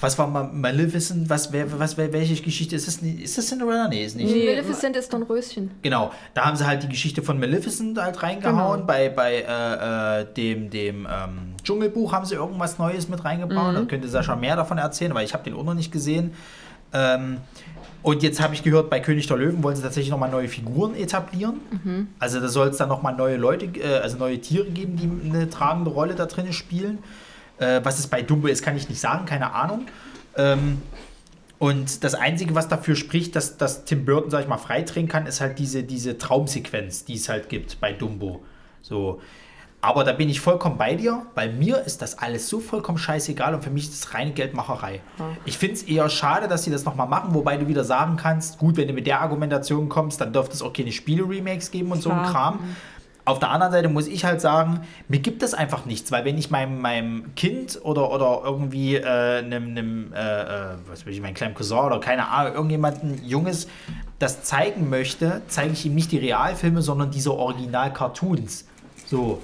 was 0.00 0.16
war 0.16 0.28
mal 0.28 0.44
Maleficent, 0.44 1.28
was, 1.28 1.52
wer, 1.52 1.76
was, 1.78 1.96
wer, 1.96 2.12
welche 2.12 2.40
Geschichte 2.40 2.76
ist 2.76 2.86
das? 2.86 2.98
Ist 2.98 3.36
das 3.36 3.48
Cinderella? 3.48 3.88
Nee, 3.88 4.04
ist 4.04 4.14
nicht. 4.14 4.32
Nee. 4.32 4.46
Maleficent 4.46 4.94
ist 4.96 5.12
Dornröschen. 5.12 5.72
Genau, 5.82 6.12
da 6.34 6.44
haben 6.44 6.56
sie 6.56 6.64
halt 6.64 6.84
die 6.84 6.88
Geschichte 6.88 7.20
von 7.22 7.40
Maleficent 7.40 8.00
halt 8.00 8.22
reingehauen. 8.22 8.80
Genau. 8.82 8.86
Bei, 8.86 9.08
bei 9.08 9.38
äh, 9.40 10.20
äh, 10.20 10.26
dem, 10.34 10.70
dem 10.70 11.06
ähm, 11.10 11.54
Dschungelbuch 11.64 12.12
haben 12.12 12.24
sie 12.24 12.36
irgendwas 12.36 12.78
Neues 12.78 13.08
mit 13.08 13.24
reingebaut. 13.24 13.74
Da 13.74 13.82
könnte 13.82 14.06
Sascha 14.08 14.36
mehr 14.36 14.54
davon 14.54 14.78
erzählen, 14.78 15.14
weil 15.14 15.24
ich 15.24 15.34
habe 15.34 15.42
den 15.42 15.54
auch 15.54 15.64
noch 15.64 15.74
nicht 15.74 15.90
gesehen. 15.90 16.32
Ähm, 16.92 17.38
und 18.02 18.22
jetzt 18.22 18.40
habe 18.40 18.54
ich 18.54 18.62
gehört, 18.62 18.90
bei 18.90 18.98
König 19.00 19.28
der 19.28 19.36
Löwen 19.36 19.62
wollen 19.62 19.76
sie 19.76 19.82
tatsächlich 19.82 20.10
nochmal 20.10 20.30
neue 20.30 20.48
Figuren 20.48 20.96
etablieren. 20.96 21.60
Also 22.18 22.40
da 22.40 22.48
soll 22.48 22.68
es 22.68 22.76
dann 22.76 22.88
nochmal 22.88 23.14
neue 23.14 23.36
Leute, 23.36 23.66
äh, 23.66 23.98
also 23.98 24.18
neue 24.18 24.40
Tiere 24.40 24.68
geben, 24.70 24.96
die 24.96 25.28
eine 25.28 25.48
tragende 25.48 25.90
Rolle 25.90 26.14
da 26.14 26.26
drin 26.26 26.52
spielen. 26.52 26.98
Äh, 27.58 27.80
was 27.84 27.98
es 27.98 28.08
bei 28.08 28.22
Dumbo 28.22 28.48
ist, 28.48 28.62
kann 28.62 28.76
ich 28.76 28.88
nicht 28.88 29.00
sagen, 29.00 29.24
keine 29.24 29.54
Ahnung. 29.54 29.86
Ähm, 30.36 30.82
und 31.58 32.02
das 32.02 32.16
Einzige, 32.16 32.56
was 32.56 32.66
dafür 32.66 32.96
spricht, 32.96 33.36
dass, 33.36 33.56
dass 33.56 33.84
Tim 33.84 34.04
Burton, 34.04 34.30
sag 34.32 34.42
ich 34.42 34.48
mal, 34.48 34.58
freidrehen 34.58 35.06
kann, 35.06 35.26
ist 35.26 35.40
halt 35.40 35.60
diese, 35.60 35.84
diese 35.84 36.18
Traumsequenz, 36.18 37.04
die 37.04 37.14
es 37.14 37.28
halt 37.28 37.48
gibt 37.48 37.80
bei 37.80 37.92
Dumbo. 37.92 38.42
So. 38.80 39.20
Aber 39.84 40.04
da 40.04 40.12
bin 40.12 40.28
ich 40.28 40.40
vollkommen 40.40 40.78
bei 40.78 40.94
dir. 40.94 41.26
Bei 41.34 41.48
mir 41.48 41.82
ist 41.82 42.02
das 42.02 42.16
alles 42.16 42.48
so 42.48 42.60
vollkommen 42.60 42.98
scheißegal 42.98 43.52
und 43.52 43.64
für 43.64 43.70
mich 43.70 43.88
ist 43.88 44.04
das 44.04 44.14
reine 44.14 44.30
Geldmacherei. 44.30 45.00
Ich 45.44 45.58
finde 45.58 45.74
es 45.74 45.82
eher 45.82 46.08
schade, 46.08 46.46
dass 46.46 46.62
sie 46.62 46.70
das 46.70 46.84
nochmal 46.84 47.08
machen, 47.08 47.34
wobei 47.34 47.56
du 47.56 47.66
wieder 47.66 47.82
sagen 47.82 48.16
kannst, 48.16 48.58
gut, 48.58 48.76
wenn 48.76 48.86
du 48.86 48.94
mit 48.94 49.08
der 49.08 49.20
Argumentation 49.20 49.88
kommst, 49.88 50.20
dann 50.20 50.32
dürfte 50.32 50.54
es 50.54 50.62
auch 50.62 50.72
keine 50.72 50.92
Spiele-Remakes 50.92 51.72
geben 51.72 51.90
und 51.90 52.00
so 52.00 52.10
ein 52.10 52.20
Klar. 52.20 52.32
Kram. 52.32 52.58
Auf 53.24 53.40
der 53.40 53.50
anderen 53.50 53.72
Seite 53.72 53.88
muss 53.88 54.06
ich 54.06 54.24
halt 54.24 54.40
sagen, 54.40 54.82
mir 55.08 55.18
gibt 55.18 55.42
es 55.42 55.52
einfach 55.52 55.84
nichts, 55.84 56.12
weil 56.12 56.24
wenn 56.24 56.38
ich 56.38 56.50
meinem, 56.50 56.80
meinem 56.80 57.34
Kind 57.34 57.80
oder, 57.82 58.12
oder 58.12 58.42
irgendwie 58.44 58.96
äh, 58.96 59.38
einem, 59.38 59.70
einem 59.70 60.12
äh, 60.12 60.18
äh, 60.18 60.76
was 60.88 61.06
will 61.06 61.12
ich, 61.12 61.20
meinem 61.20 61.34
kleinen 61.34 61.54
Cousin 61.54 61.78
oder 61.78 61.98
keine 61.98 62.28
Ahnung, 62.28 62.54
irgendjemanden 62.54 63.24
Junges 63.24 63.66
das 64.20 64.44
zeigen 64.44 64.88
möchte, 64.90 65.42
zeige 65.48 65.72
ich 65.72 65.86
ihm 65.86 65.96
nicht 65.96 66.12
die 66.12 66.18
Realfilme, 66.18 66.82
sondern 66.82 67.10
diese 67.10 67.34
Original-Cartoons. 67.34 68.66
So. 69.06 69.40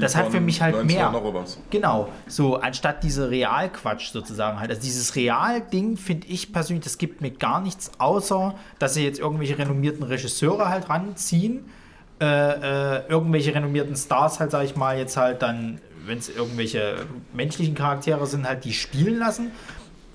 Das 0.00 0.16
hat 0.16 0.30
für 0.30 0.40
mich 0.40 0.60
halt 0.60 0.74
90 0.74 0.96
mehr. 0.96 1.10
noch 1.10 1.34
was. 1.34 1.58
Genau, 1.70 2.08
so 2.26 2.56
anstatt 2.56 3.02
diese 3.02 3.30
Realquatsch 3.30 4.10
sozusagen 4.10 4.58
halt. 4.60 4.70
Also 4.70 4.82
dieses 4.82 5.14
Real-Ding 5.16 5.96
finde 5.96 6.26
ich 6.28 6.52
persönlich, 6.52 6.84
das 6.84 6.98
gibt 6.98 7.20
mir 7.20 7.30
gar 7.30 7.60
nichts, 7.60 7.92
außer 7.98 8.54
dass 8.78 8.94
sie 8.94 9.04
jetzt 9.04 9.18
irgendwelche 9.18 9.58
renommierten 9.58 10.02
Regisseure 10.02 10.68
halt 10.68 10.88
ranziehen, 10.88 11.64
äh, 12.20 12.24
äh, 12.24 13.08
irgendwelche 13.08 13.54
renommierten 13.54 13.96
Stars 13.96 14.40
halt, 14.40 14.50
sag 14.50 14.64
ich 14.64 14.76
mal, 14.76 14.98
jetzt 14.98 15.16
halt 15.16 15.42
dann, 15.42 15.80
wenn 16.04 16.18
es 16.18 16.28
irgendwelche 16.28 17.06
menschlichen 17.32 17.74
Charaktere 17.74 18.26
sind, 18.26 18.46
halt 18.46 18.64
die 18.64 18.72
spielen 18.72 19.18
lassen 19.18 19.52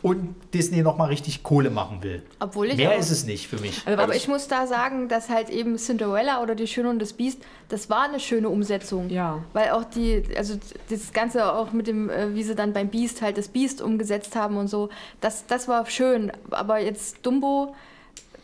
und 0.06 0.36
Disney 0.54 0.84
nochmal 0.84 1.08
richtig 1.08 1.42
Kohle 1.42 1.72
machen 1.72 2.04
will. 2.04 2.22
Obwohl 2.40 2.68
ich 2.68 2.78
Mehr 2.78 2.92
auch- 2.92 3.00
ist 3.00 3.10
es 3.10 3.26
nicht 3.26 3.48
für 3.48 3.58
mich. 3.58 3.82
Also, 3.88 4.00
Aber 4.04 4.16
ich 4.16 4.28
muss 4.28 4.48
da 4.48 4.68
sagen, 4.68 5.08
dass 5.08 5.30
halt 5.30 5.50
eben 5.50 5.78
Cinderella 5.78 6.44
oder 6.44 6.54
Die 6.54 6.68
Schöne 6.68 6.92
und 6.92 7.00
das 7.00 7.14
Biest, 7.14 7.42
das 7.70 7.90
war 7.90 8.04
eine 8.04 8.20
schöne 8.20 8.50
Umsetzung. 8.50 9.10
Ja. 9.10 9.44
Weil 9.54 9.72
auch 9.72 9.84
die, 9.84 10.22
also 10.38 10.60
das 10.92 11.12
Ganze 11.12 11.52
auch 11.52 11.72
mit 11.74 11.88
dem, 11.88 12.12
äh, 12.12 12.36
wie 12.36 12.44
sie 12.44 12.54
dann 12.54 12.72
beim 12.72 12.90
Biest 12.90 13.24
halt 13.24 13.40
das 13.40 13.48
Biest 13.48 13.82
umgesetzt 13.82 14.36
haben 14.36 14.58
und 14.58 14.68
so, 14.68 14.90
das, 15.22 15.48
das 15.48 15.68
war 15.68 15.84
schön. 15.88 16.32
Aber 16.52 16.78
jetzt 16.78 17.26
Dumbo, 17.26 17.74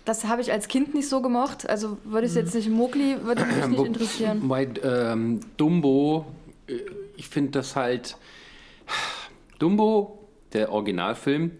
das 0.04 0.26
habe 0.26 0.42
ich 0.42 0.52
als 0.52 0.68
Kind 0.68 0.96
nicht 0.96 1.10
so 1.10 1.22
gemocht. 1.22 1.70
Also 1.70 2.00
würde 2.06 2.26
ich 2.26 2.34
jetzt 2.34 2.56
nicht, 2.56 2.72
Mowgli 2.72 3.18
würde 3.24 3.46
mich 3.46 3.68
nicht 3.68 3.86
interessieren. 3.86 4.48
Bei 4.48 4.68
ähm, 4.84 5.42
Dumbo, 5.58 6.26
äh, 6.66 6.74
ich 7.18 7.28
finde 7.28 7.52
das 7.52 7.76
halt. 7.76 8.18
Dumbo, 9.60 10.21
der 10.54 10.72
Originalfilm, 10.72 11.52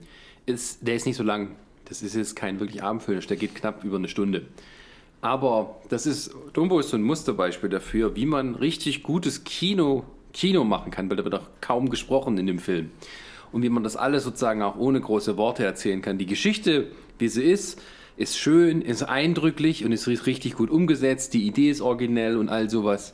ist, 0.46 0.86
der 0.86 0.96
ist 0.96 1.06
nicht 1.06 1.18
so 1.18 1.24
lang. 1.24 1.56
Das 1.86 2.02
ist 2.02 2.16
jetzt 2.16 2.36
kein 2.36 2.60
wirklich 2.60 2.84
Abendfilm, 2.84 3.20
der 3.20 3.38
geht 3.38 3.56
knapp 3.56 3.84
über 3.84 3.98
eine 3.98 4.08
Stunde. 4.08 4.48
Aber 5.22 5.82
das 5.90 6.06
ist, 6.06 6.34
Dumbo 6.54 6.80
ist 6.80 6.90
so 6.90 6.98
ein 6.98 7.04
Musterbeispiel 7.04 7.70
dafür, 7.70 8.16
wie 8.16 8.26
man 8.26 8.56
richtig 8.56 9.04
gutes 9.04 9.44
Kino, 9.44 10.04
Kino 10.34 10.64
machen 10.64 10.92
kann, 10.92 11.10
weil 11.10 11.18
da 11.18 11.24
wird 11.24 11.36
auch 11.36 11.48
kaum 11.62 11.90
gesprochen 11.90 12.38
in 12.38 12.48
dem 12.48 12.60
Film. 12.60 12.92
Und 13.52 13.62
wie 13.62 13.70
man 13.70 13.84
das 13.84 13.98
alles 13.98 14.24
sozusagen 14.24 14.62
auch 14.64 14.78
ohne 14.78 15.00
große 15.00 15.38
Worte 15.38 15.64
erzählen 15.64 16.02
kann. 16.02 16.18
Die 16.18 16.26
Geschichte, 16.26 16.88
wie 17.20 17.28
sie 17.28 17.44
ist, 17.44 17.80
ist 18.18 18.38
schön, 18.38 18.82
ist 18.82 19.04
eindrücklich 19.04 19.86
und 19.86 19.92
ist 19.92 20.08
richtig 20.08 20.56
gut 20.56 20.70
umgesetzt. 20.70 21.34
Die 21.34 21.46
Idee 21.46 21.70
ist 21.70 21.82
originell 21.82 22.38
und 22.38 22.50
all 22.50 22.70
sowas. 22.70 23.14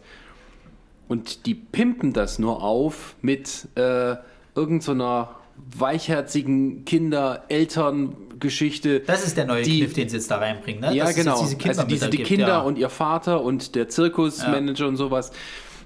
Und 1.08 1.46
die 1.46 1.56
pimpen 1.56 2.14
das 2.14 2.40
nur 2.40 2.62
auf 2.64 3.16
mit 3.22 3.68
äh, 3.76 4.16
irgendeiner 4.56 5.37
weichherzigen 5.78 6.86
Kinder-Eltern-Geschichte. 6.86 9.02
Das 9.02 9.26
ist 9.26 9.38
der 9.38 9.46
neue 9.46 9.64
Die- 9.64 9.80
Kniff, 9.80 9.94
den 9.94 10.10
sie 10.10 10.16
jetzt 10.18 10.30
da 10.32 10.38
reinbringen, 10.38 10.82
ne? 10.82 10.94
Ja, 10.96 11.04
Dass 11.06 11.12
es 11.12 11.18
genau. 11.24 11.42
jetzt 11.44 11.66
also 11.68 11.84
diese 11.84 12.10
die 12.10 12.18
gibt, 12.18 12.30
Kinder 12.30 12.48
ja. 12.48 12.60
und 12.62 12.78
ihr 12.78 12.90
Vater 12.90 13.42
und 13.42 13.76
der 13.76 13.90
Zirkusmanager 13.90 14.88
und 14.88 14.98
sowas. 14.98 15.32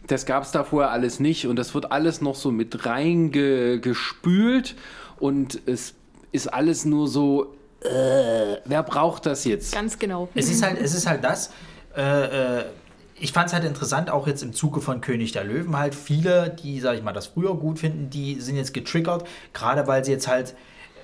Das 0.07 0.25
gab 0.25 0.43
es 0.43 0.51
da 0.51 0.63
vorher 0.63 0.91
alles 0.91 1.19
nicht 1.19 1.47
und 1.47 1.55
das 1.57 1.73
wird 1.73 1.91
alles 1.91 2.21
noch 2.21 2.35
so 2.35 2.51
mit 2.51 2.85
reingespült 2.85 4.75
und 5.19 5.59
es 5.67 5.93
ist 6.31 6.47
alles 6.53 6.85
nur 6.85 7.07
so, 7.07 7.55
äh, 7.81 8.57
wer 8.65 8.83
braucht 8.83 9.25
das 9.25 9.45
jetzt? 9.45 9.73
Ganz 9.73 9.97
genau. 9.99 10.29
Es 10.33 10.49
ist 10.49 10.63
halt, 10.63 10.79
es 10.79 10.93
ist 10.93 11.07
halt 11.07 11.23
das. 11.23 11.51
Äh, 11.95 12.59
äh, 12.59 12.63
ich 13.21 13.31
fand 13.31 13.47
es 13.47 13.53
halt 13.53 13.63
interessant, 13.63 14.09
auch 14.09 14.27
jetzt 14.27 14.43
im 14.43 14.51
Zuge 14.53 14.81
von 14.81 14.99
König 15.01 15.31
der 15.31 15.43
Löwen 15.43 15.77
halt 15.77 15.95
viele, 15.95 16.49
die, 16.63 16.79
sag 16.79 16.95
ich 16.97 17.03
mal, 17.03 17.13
das 17.13 17.27
früher 17.27 17.55
gut 17.55 17.79
finden, 17.79 18.09
die 18.09 18.41
sind 18.41 18.55
jetzt 18.57 18.73
getriggert, 18.73 19.25
gerade 19.53 19.87
weil 19.87 20.03
sie 20.03 20.11
jetzt 20.11 20.27
halt 20.27 20.55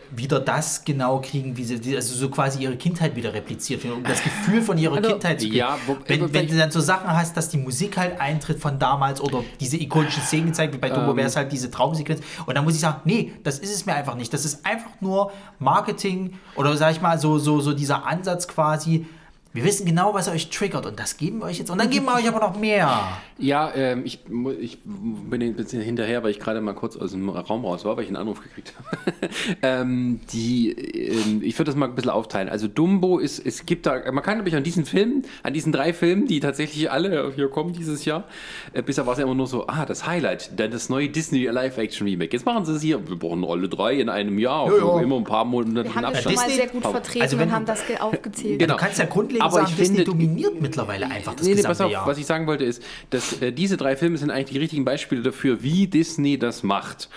wieder 0.10 0.40
das 0.40 0.86
genau 0.86 1.20
kriegen, 1.20 1.58
wie 1.58 1.66
sie, 1.66 1.94
also 1.94 2.16
so 2.16 2.30
quasi 2.30 2.64
ihre 2.64 2.78
Kindheit 2.78 3.18
wieder 3.18 3.34
repliziert 3.34 3.84
werden, 3.84 3.98
um 3.98 4.04
das 4.06 4.24
Gefühl 4.24 4.62
von 4.62 4.78
ihrer 4.78 4.96
Also, 4.96 5.10
Kindheit 5.10 5.42
zu 5.42 5.48
kriegen. 5.48 5.58
ja, 5.58 5.78
wo- 5.86 5.98
wenn 6.06 6.34
wenn- 6.34 6.48
du 6.48 6.56
dann 6.58 6.72
so 6.72 6.80
Sachen 6.80 7.12
hast, 7.12 7.36
dass 7.36 7.50
die 7.50 7.58
Musik 7.58 7.98
halt 7.98 8.18
eintritt 8.22 8.58
von 8.62 8.80
damals 8.80 9.20
oder 9.20 9.44
diese 9.60 9.76
ikonischen 9.76 10.24
Szenen 10.24 10.46
gezeigt, 10.48 10.74
wie 10.74 10.78
bei 10.78 10.90
Dumbo 10.90 11.12
Ähm. 11.12 11.18
wäre 11.18 11.28
es 11.28 11.36
halt 11.36 11.52
diese 11.52 11.70
Traumsequenz. 11.70 12.22
Und 12.46 12.56
dann 12.56 12.64
muss 12.64 12.76
ich 12.76 12.80
sagen, 12.80 13.02
nee, 13.04 13.34
das 13.44 13.60
ist 13.60 13.74
es 13.76 13.86
mir 13.86 13.96
einfach 13.96 14.16
nicht. 14.16 14.34
Das 14.34 14.46
ist 14.46 14.66
einfach 14.66 14.92
nur 15.02 15.34
Marketing 15.60 16.34
oder 16.56 16.78
sag 16.78 16.92
ich 16.94 17.02
mal, 17.02 17.20
so, 17.20 17.38
so, 17.38 17.60
so 17.60 17.74
dieser 17.74 18.08
Ansatz 18.08 18.48
quasi. 18.48 19.06
Wir 19.54 19.64
wissen 19.64 19.86
genau, 19.86 20.14
was 20.14 20.28
euch 20.30 20.50
triggert 20.50 20.86
und 20.86 21.00
das 21.00 21.18
geben 21.18 21.40
wir 21.40 21.46
euch 21.46 21.58
jetzt. 21.58 21.70
Und 21.72 21.80
dann 21.80 21.90
geben 21.90 22.06
wir 22.06 22.16
euch 22.16 22.28
aber 22.28 22.40
noch 22.40 22.60
mehr. 22.60 23.00
Ja, 23.40 23.72
ähm, 23.76 24.02
ich, 24.06 24.20
ich 24.60 24.78
bin 24.84 25.42
ein 25.42 25.56
bisschen 25.56 25.82
hinterher, 25.82 26.24
weil 26.24 26.32
ich 26.32 26.40
gerade 26.40 26.62
mal 26.62 26.74
kurz 26.74 26.96
aus 26.96 27.12
dem 27.12 27.30
Raum 27.30 27.66
raus 27.66 27.86
war, 27.86 27.96
weil 27.98 28.04
ich 28.04 28.10
einen 28.10 28.18
Anruf 28.18 28.42
gekriegt 28.42 28.74
habe. 28.78 29.14
ähm, 29.62 30.20
die, 30.32 30.72
ähm, 30.72 31.42
ich 31.44 31.58
würde 31.58 31.72
das 31.72 31.76
mal 31.76 31.88
ein 31.88 31.96
bisschen 31.96 32.12
aufteilen. 32.12 32.50
Also 32.50 32.68
Dumbo 32.68 33.20
ist, 33.20 33.44
es 33.44 33.66
gibt 33.66 33.86
da, 33.86 34.12
man 34.12 34.24
kann 34.24 34.36
glaube 34.36 34.50
ich 34.50 34.56
an 34.56 34.64
diesen 34.64 34.86
Filmen, 34.86 35.24
an 35.44 35.54
diesen 35.54 35.72
drei 35.72 35.94
Filmen, 35.94 36.28
die 36.28 36.40
tatsächlich 36.40 36.92
alle 36.92 37.32
hier 37.36 37.50
kommen 37.50 37.74
dieses 37.74 38.06
Jahr, 38.06 38.26
äh, 38.74 38.82
bisher 38.82 39.06
war 39.06 39.14
es 39.14 39.20
ja 39.20 39.26
immer 39.26 39.36
nur 39.36 39.48
so, 39.48 39.66
ah, 39.68 39.86
das 39.86 40.06
Highlight, 40.06 40.60
dann 40.60 40.72
das 40.72 40.90
neue 40.90 41.10
Disney 41.10 41.46
Live-Action-Remake. 41.46 42.34
Jetzt 42.34 42.46
machen 42.46 42.66
sie 42.66 42.74
es 42.74 42.82
hier, 42.82 43.08
wir 43.08 43.18
brauchen 43.18 43.44
alle 43.46 43.70
drei 43.70 43.96
in 44.00 44.10
einem 44.10 44.38
Jahr, 44.40 44.68
Ja, 44.72 44.78
ja. 44.78 45.02
immer 45.02 45.18
ein 45.18 45.24
paar 45.24 45.46
Monate 45.46 45.86
Wir 45.86 45.96
haben 45.96 46.14
das 46.14 46.24
schon 46.24 46.36
mal 46.36 46.50
sehr 46.50 46.68
gut 46.68 46.84
vertreten 46.84 47.22
also 47.24 47.40
wenn 47.40 47.50
und 47.50 47.56
haben 47.56 47.66
das 47.66 47.86
ge- 47.88 47.98
aufgezählt. 47.98 48.60
Genau. 48.60 48.74
Du 48.76 48.80
kannst 48.80 49.00
ja 49.00 49.06
grundlegend 49.06 49.37
Aber 49.42 49.52
sagen, 49.54 49.68
ich 49.70 49.76
Disney 49.76 49.96
finde- 49.98 50.12
dominiert 50.12 50.62
mittlerweile 50.62 51.10
einfach 51.10 51.34
das 51.36 51.44
Nee, 51.46 51.52
nee, 51.52 51.56
gesamte 51.58 51.78
pass 51.78 51.82
auf, 51.86 51.92
Jahr. 51.92 52.08
was 52.08 52.18
ich 52.18 52.26
sagen 52.26 52.48
wollte 52.48 52.64
ist, 52.66 52.82
dass 53.10 53.42
äh, 53.42 53.52
diese 53.52 53.78
drei 53.78 53.96
Filme 53.96 54.18
sind 54.18 54.32
eigentlich 54.32 54.52
die 54.54 54.60
richtigen 54.60 54.86
Beispiele 54.86 55.22
dafür, 55.22 55.64
wie 55.64 55.88
Disney 55.88 56.38
das 56.38 56.64
macht. 56.64 57.10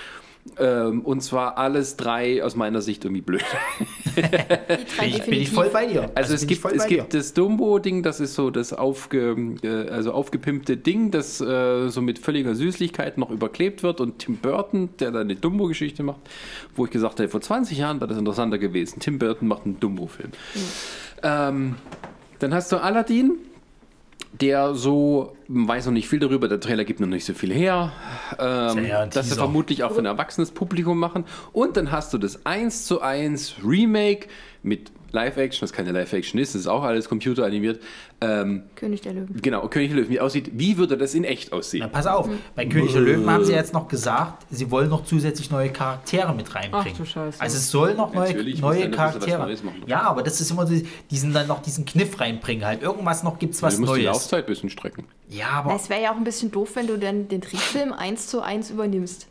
Ähm, 0.59 1.03
und 1.03 1.21
zwar 1.21 1.59
alles 1.59 1.99
drei 1.99 2.43
aus 2.43 2.57
meiner 2.57 2.81
Sicht 2.81 3.05
irgendwie 3.05 3.21
blöd. 3.21 3.45
Die 4.17 4.23
drei 4.23 5.07
bin, 5.07 5.09
ich, 5.09 5.23
bin 5.25 5.35
ich 5.35 5.51
voll 5.51 5.69
bei 5.69 5.85
dir. 5.87 6.11
Also, 6.15 6.33
es 6.33 6.41
bin 6.47 6.51
ich 6.57 6.63
gibt, 6.63 6.75
es 6.75 6.87
gibt 6.87 7.13
das 7.15 7.35
Dumbo-Ding, 7.35 8.03
das 8.03 8.21
ist 8.21 8.35
so 8.35 8.49
das 8.51 8.73
aufge, 8.73 9.37
äh, 9.63 9.91
also 9.91 10.13
aufgepimpte 10.13 10.79
Ding, 10.79 11.11
das 11.11 11.43
äh, 11.43 11.89
so 11.91 12.01
mit 12.01 12.19
völliger 12.19 12.55
Süßlichkeit 12.55 13.19
noch 13.19 13.31
überklebt 13.31 13.83
wird. 13.83 14.01
Und 14.01 14.19
Tim 14.21 14.39
Burton, 14.39 14.89
der 14.99 15.11
da 15.11 15.21
eine 15.21 15.37
Dumbo-Geschichte 15.37 16.03
macht, 16.03 16.21
wo 16.75 16.87
ich 16.87 16.91
gesagt 16.91 17.21
habe, 17.21 17.29
vor 17.29 17.43
20 17.43 17.77
Jahren 17.77 18.01
wäre 18.01 18.09
das 18.09 18.19
interessanter 18.19 18.57
gewesen. 18.59 18.99
Tim 18.99 19.19
Burton 19.19 19.47
macht 19.47 19.67
einen 19.67 19.79
Dumbo-Film. 19.79 20.31
Ähm, 21.23 21.75
dann 22.41 22.53
hast 22.55 22.73
du 22.73 22.79
Aladdin, 22.79 23.33
der 24.41 24.75
so, 24.75 25.37
weiß 25.49 25.87
noch 25.87 25.93
nicht 25.93 26.09
viel 26.09 26.19
darüber, 26.19 26.49
der 26.49 26.61
Trailer 26.61 26.85
gibt 26.85 27.01
noch 27.01 27.07
nicht 27.07 27.25
so 27.25 27.35
viel 27.35 27.53
her, 27.53 27.93
ähm, 28.39 28.85
Ja, 28.85 29.07
dass 29.07 29.29
sie 29.29 29.35
vermutlich 29.35 29.85
auch 29.85 29.93
für 29.93 29.99
ein 29.99 30.07
erwachsenes 30.07 30.51
Publikum 30.51 30.99
machen. 30.99 31.25
Und 31.53 31.77
dann 31.77 31.91
hast 31.91 32.13
du 32.13 32.19
das 32.19 32.47
1 32.47 32.87
zu 32.87 33.01
1 33.01 33.57
Remake 33.65 34.29
mit 34.63 34.91
Live-Action, 35.13 35.61
das 35.61 35.73
keine 35.73 35.93
Live-Action 35.93 36.39
ist, 36.41 36.55
das 36.55 36.63
ist 36.63 36.67
auch 36.67 36.83
alles 36.83 37.09
computeranimiert. 37.09 37.81
Ähm, 38.21 38.65
König 38.77 39.01
der 39.01 39.15
Löwen. 39.15 39.41
genau, 39.41 39.67
König 39.69 39.91
der 39.91 39.99
Löwen, 40.01 40.11
wie 40.11 40.21
aussieht, 40.21 40.51
wie 40.55 40.77
würde 40.77 40.97
das 40.99 41.15
in 41.15 41.25
echt 41.25 41.49
Na, 41.51 41.59
aussehen? 41.59 41.89
pass 41.91 42.07
auf, 42.07 42.29
bei 42.55 42.67
König 42.67 42.93
der 42.93 43.01
Löwen 43.01 43.29
haben 43.31 43.45
sie 43.45 43.53
jetzt 43.53 43.73
noch 43.73 43.89
gesagt, 43.89 44.47
sie 44.51 44.71
wollen 44.71 44.91
noch 44.91 45.05
zusätzlich 45.05 45.51
neue 45.51 45.71
Charaktere 45.71 46.35
mit 46.35 46.55
reinbringen. 46.55 46.87
Ach 46.93 46.99
du 46.99 47.05
Scheiße. 47.05 47.41
Also 47.41 47.57
es 47.57 47.71
soll 47.71 47.95
noch 47.95 48.13
neue, 48.13 48.29
Natürlich 48.29 48.61
neue 48.61 48.91
was 48.91 48.97
Charaktere. 48.97 49.57
Ja, 49.87 50.03
aber 50.03 50.23
das 50.23 50.41
ist 50.41 50.51
immer 50.51 50.67
so, 50.67 50.75
diesen 51.11 51.33
dann 51.33 51.47
noch 51.47 51.63
diesen 51.63 51.85
Kniff 51.85 52.21
reinbringen 52.21 52.65
halt. 52.65 52.83
Irgendwas 52.83 53.23
noch 53.23 53.39
gibt's 53.39 53.63
was 53.63 53.77
du 53.77 53.81
musst 53.83 53.95
die 53.95 54.03
Neues. 54.03 54.15
Laufzeit 54.15 54.45
ein 54.45 54.49
bisschen 54.49 54.71
strecken. 54.71 55.05
Ja, 55.29 55.49
aber 55.51 55.75
Es 55.75 55.89
wäre 55.89 56.03
ja 56.03 56.13
auch 56.13 56.17
ein 56.17 56.25
bisschen 56.25 56.51
doof, 56.51 56.71
wenn 56.75 56.87
du 56.87 56.99
dann 56.99 57.29
den 57.29 57.41
Trickfilm 57.41 57.93
eins 57.93 58.27
zu 58.27 58.41
eins 58.43 58.71
übernimmst. 58.71 59.27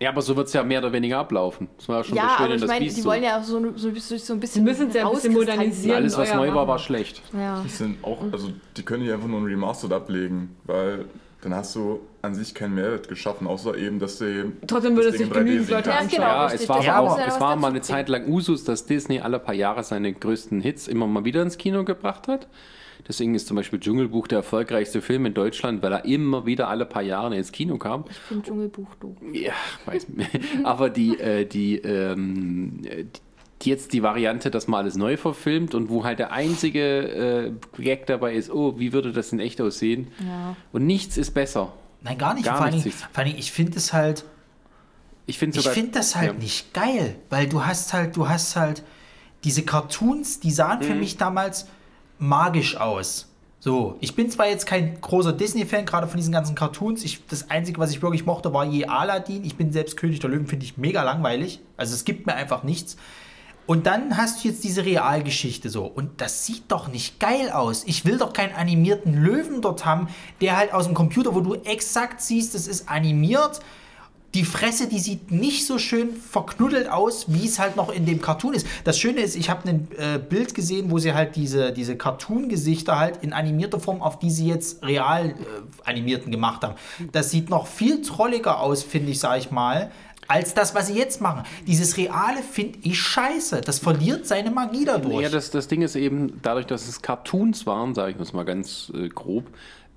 Ja, 0.00 0.10
aber 0.10 0.22
so 0.22 0.36
wird 0.36 0.48
es 0.48 0.52
ja 0.52 0.62
mehr 0.64 0.80
oder 0.80 0.92
weniger 0.92 1.18
ablaufen. 1.18 1.68
Das 1.76 1.88
war 1.88 1.98
ja 1.98 2.04
schon 2.04 2.16
Ja, 2.16 2.22
das 2.24 2.32
Schöne 2.32 2.44
aber 2.44 2.48
in 2.48 2.54
ich 2.56 2.60
das 2.62 2.68
meine, 2.68 2.84
Biest 2.84 2.96
die 2.96 3.00
so. 3.02 3.08
wollen 3.08 3.22
ja 3.22 3.38
auch 3.38 3.44
so, 3.44 3.60
so, 3.76 3.94
so, 3.94 4.16
so 4.16 4.32
ein 4.34 4.40
bisschen. 4.40 4.64
Sie 4.64 4.70
müssen 4.70 4.88
es 4.88 4.94
ja 4.94 5.06
ein 5.06 5.14
bisschen 5.14 5.32
modernisieren. 5.32 5.96
Alles, 5.96 6.18
was 6.18 6.34
neu 6.34 6.52
war, 6.52 6.66
war 6.66 6.78
schlecht. 6.78 7.22
Ja. 7.32 7.62
Die 7.64 7.68
sind 7.68 8.02
auch, 8.04 8.18
also 8.32 8.50
die 8.76 8.82
können 8.82 9.04
die 9.04 9.12
einfach 9.12 9.28
nur 9.28 9.40
ein 9.40 9.44
Remastered 9.46 9.92
ablegen, 9.92 10.56
weil 10.64 11.04
dann 11.42 11.54
hast 11.54 11.76
du 11.76 12.00
an 12.22 12.34
sich 12.34 12.54
keinen 12.54 12.74
Mehrwert 12.74 13.08
geschaffen, 13.08 13.46
außer 13.46 13.76
eben, 13.76 13.98
dass 13.98 14.18
sie 14.18 14.44
Trotzdem 14.66 14.96
würde 14.96 15.10
das 15.12 15.20
es 15.20 15.20
Ding 15.20 15.28
sich 15.28 15.36
in 15.36 15.42
3D 15.42 15.44
genügend 15.44 15.66
sehen 15.66 15.76
Leute. 15.76 15.90
Ja, 15.90 16.00
genau. 16.02 16.22
Ja, 16.22 16.52
es 16.52 16.68
war, 16.68 16.82
Ja, 16.82 16.98
auch, 17.00 17.18
ja 17.18 17.26
es 17.26 17.40
war 17.40 17.56
mal 17.56 17.68
eine. 17.68 17.82
Zeit 17.82 18.08
lang 18.08 18.26
Usus, 18.26 18.64
dass 18.64 18.86
Disney 18.86 19.20
alle 19.20 19.38
paar 19.38 19.54
Jahre 19.54 19.84
seine 19.84 20.12
größten 20.12 20.60
Hits 20.60 20.88
immer 20.88 21.06
mal 21.06 21.24
wieder 21.24 21.42
ins 21.42 21.58
Kino 21.58 21.84
gebracht 21.84 22.28
hat. 22.28 22.48
Deswegen 23.06 23.34
ist 23.34 23.46
zum 23.46 23.56
Beispiel 23.56 23.78
Dschungelbuch 23.80 24.26
der 24.28 24.38
erfolgreichste 24.38 25.02
Film 25.02 25.26
in 25.26 25.34
Deutschland, 25.34 25.82
weil 25.82 25.92
er 25.92 26.04
immer 26.04 26.46
wieder 26.46 26.68
alle 26.68 26.86
paar 26.86 27.02
Jahre 27.02 27.36
ins 27.36 27.52
Kino 27.52 27.76
kam. 27.76 28.04
Ich 28.08 28.16
finde 28.16 28.46
Dschungelbuch 28.46 28.94
doof. 28.96 29.16
Ja, 29.32 29.52
weiß 29.84 30.06
Aber 30.64 30.88
die, 30.90 31.18
äh, 31.18 31.44
die, 31.44 31.76
ähm, 31.76 32.80
die 33.62 33.68
jetzt 33.70 33.92
die 33.92 34.02
Variante, 34.02 34.50
dass 34.50 34.68
man 34.68 34.80
alles 34.80 34.96
neu 34.96 35.16
verfilmt 35.16 35.74
und 35.74 35.90
wo 35.90 36.04
halt 36.04 36.18
der 36.18 36.32
einzige 36.32 37.52
äh, 37.76 37.82
Gag 37.82 38.06
dabei 38.06 38.34
ist, 38.34 38.50
oh, 38.50 38.78
wie 38.78 38.92
würde 38.92 39.12
das 39.12 39.32
in 39.32 39.40
echt 39.40 39.60
aussehen? 39.60 40.08
Ja. 40.26 40.56
Und 40.72 40.86
nichts 40.86 41.16
ist 41.16 41.32
besser. 41.32 41.72
Nein, 42.02 42.18
gar 42.18 42.34
nicht. 42.34 42.44
Gar 42.44 42.58
vor, 42.58 42.66
nichts 42.66 42.84
siehst. 42.84 42.98
vor 43.00 43.18
allen 43.18 43.28
Dingen, 43.28 43.38
ich 43.38 43.52
finde 43.52 43.76
es 43.78 43.92
halt, 43.92 44.24
Ich 45.26 45.38
finde 45.38 45.60
finde 45.60 45.92
das 45.92 46.16
halt 46.16 46.32
ja. 46.32 46.38
nicht 46.38 46.72
geil, 46.74 47.16
weil 47.30 47.48
du 47.48 47.64
hast 47.64 47.92
halt, 47.92 48.16
du 48.16 48.28
hast 48.28 48.56
halt 48.56 48.82
diese 49.44 49.62
Cartoons, 49.62 50.40
die 50.40 50.50
sahen 50.50 50.80
Mhm. 50.80 50.84
für 50.84 50.94
mich 50.94 51.16
damals 51.16 51.66
magisch 52.18 52.76
aus. 52.76 53.28
So, 53.60 53.96
ich 54.00 54.14
bin 54.14 54.30
zwar 54.30 54.46
jetzt 54.46 54.66
kein 54.66 55.00
großer 55.00 55.32
Disney-Fan, 55.32 55.86
gerade 55.86 56.06
von 56.06 56.18
diesen 56.18 56.32
ganzen 56.32 56.54
Cartoons. 56.54 57.02
Ich, 57.02 57.24
das 57.26 57.48
Einzige, 57.50 57.80
was 57.80 57.90
ich 57.92 58.02
wirklich 58.02 58.26
mochte, 58.26 58.52
war 58.52 58.66
je 58.66 58.84
Aladdin. 58.84 59.42
Ich 59.42 59.56
bin 59.56 59.72
selbst 59.72 59.96
König 59.96 60.20
der 60.20 60.28
Löwen, 60.28 60.46
finde 60.46 60.66
ich 60.66 60.76
mega 60.76 61.02
langweilig. 61.02 61.60
Also 61.78 61.94
es 61.94 62.04
gibt 62.04 62.26
mir 62.26 62.34
einfach 62.34 62.62
nichts. 62.62 62.98
Und 63.66 63.86
dann 63.86 64.18
hast 64.18 64.44
du 64.44 64.48
jetzt 64.48 64.62
diese 64.64 64.84
Realgeschichte 64.84 65.70
so. 65.70 65.86
Und 65.86 66.20
das 66.20 66.44
sieht 66.44 66.64
doch 66.68 66.88
nicht 66.88 67.18
geil 67.18 67.50
aus. 67.50 67.84
Ich 67.86 68.04
will 68.04 68.18
doch 68.18 68.34
keinen 68.34 68.54
animierten 68.54 69.14
Löwen 69.14 69.62
dort 69.62 69.86
haben, 69.86 70.08
der 70.42 70.58
halt 70.58 70.74
aus 70.74 70.84
dem 70.84 70.92
Computer, 70.92 71.34
wo 71.34 71.40
du 71.40 71.54
exakt 71.54 72.20
siehst, 72.20 72.54
es 72.54 72.68
ist 72.68 72.90
animiert. 72.90 73.60
Die 74.34 74.44
Fresse, 74.44 74.88
die 74.88 74.98
sieht 74.98 75.30
nicht 75.30 75.64
so 75.66 75.78
schön 75.78 76.14
verknuddelt 76.14 76.88
aus, 76.88 77.26
wie 77.28 77.46
es 77.46 77.58
halt 77.58 77.76
noch 77.76 77.90
in 77.90 78.04
dem 78.04 78.20
Cartoon 78.20 78.54
ist. 78.54 78.66
Das 78.82 78.98
Schöne 78.98 79.20
ist, 79.20 79.36
ich 79.36 79.48
habe 79.48 79.68
ein 79.68 79.88
äh, 79.96 80.18
Bild 80.18 80.54
gesehen, 80.54 80.90
wo 80.90 80.98
sie 80.98 81.14
halt 81.14 81.36
diese, 81.36 81.72
diese 81.72 81.96
Cartoon-Gesichter 81.96 82.98
halt 82.98 83.22
in 83.22 83.32
animierter 83.32 83.78
Form, 83.78 84.02
auf 84.02 84.18
die 84.18 84.30
sie 84.30 84.48
jetzt 84.48 84.84
real 84.84 85.30
äh, 85.30 85.34
animierten 85.84 86.32
gemacht 86.32 86.62
haben. 86.62 86.74
Das 87.12 87.30
sieht 87.30 87.48
noch 87.48 87.68
viel 87.68 88.02
trolliger 88.02 88.60
aus, 88.60 88.82
finde 88.82 89.12
ich, 89.12 89.20
sag 89.20 89.38
ich 89.38 89.52
mal, 89.52 89.92
als 90.26 90.54
das, 90.54 90.74
was 90.74 90.88
sie 90.88 90.94
jetzt 90.94 91.20
machen. 91.20 91.44
Dieses 91.66 91.96
Reale 91.96 92.42
finde 92.42 92.78
ich 92.82 92.98
scheiße. 92.98 93.60
Das 93.60 93.78
verliert 93.78 94.26
seine 94.26 94.50
Magie 94.50 94.84
dadurch. 94.84 95.22
Ja, 95.22 95.28
das, 95.28 95.50
das 95.50 95.68
Ding 95.68 95.82
ist 95.82 95.96
eben, 95.96 96.40
dadurch, 96.42 96.66
dass 96.66 96.88
es 96.88 97.02
Cartoons 97.02 97.66
waren, 97.66 97.94
sage 97.94 98.12
ich 98.12 98.16
das 98.16 98.32
mal 98.32 98.44
ganz 98.44 98.90
äh, 98.94 99.08
grob, 99.08 99.46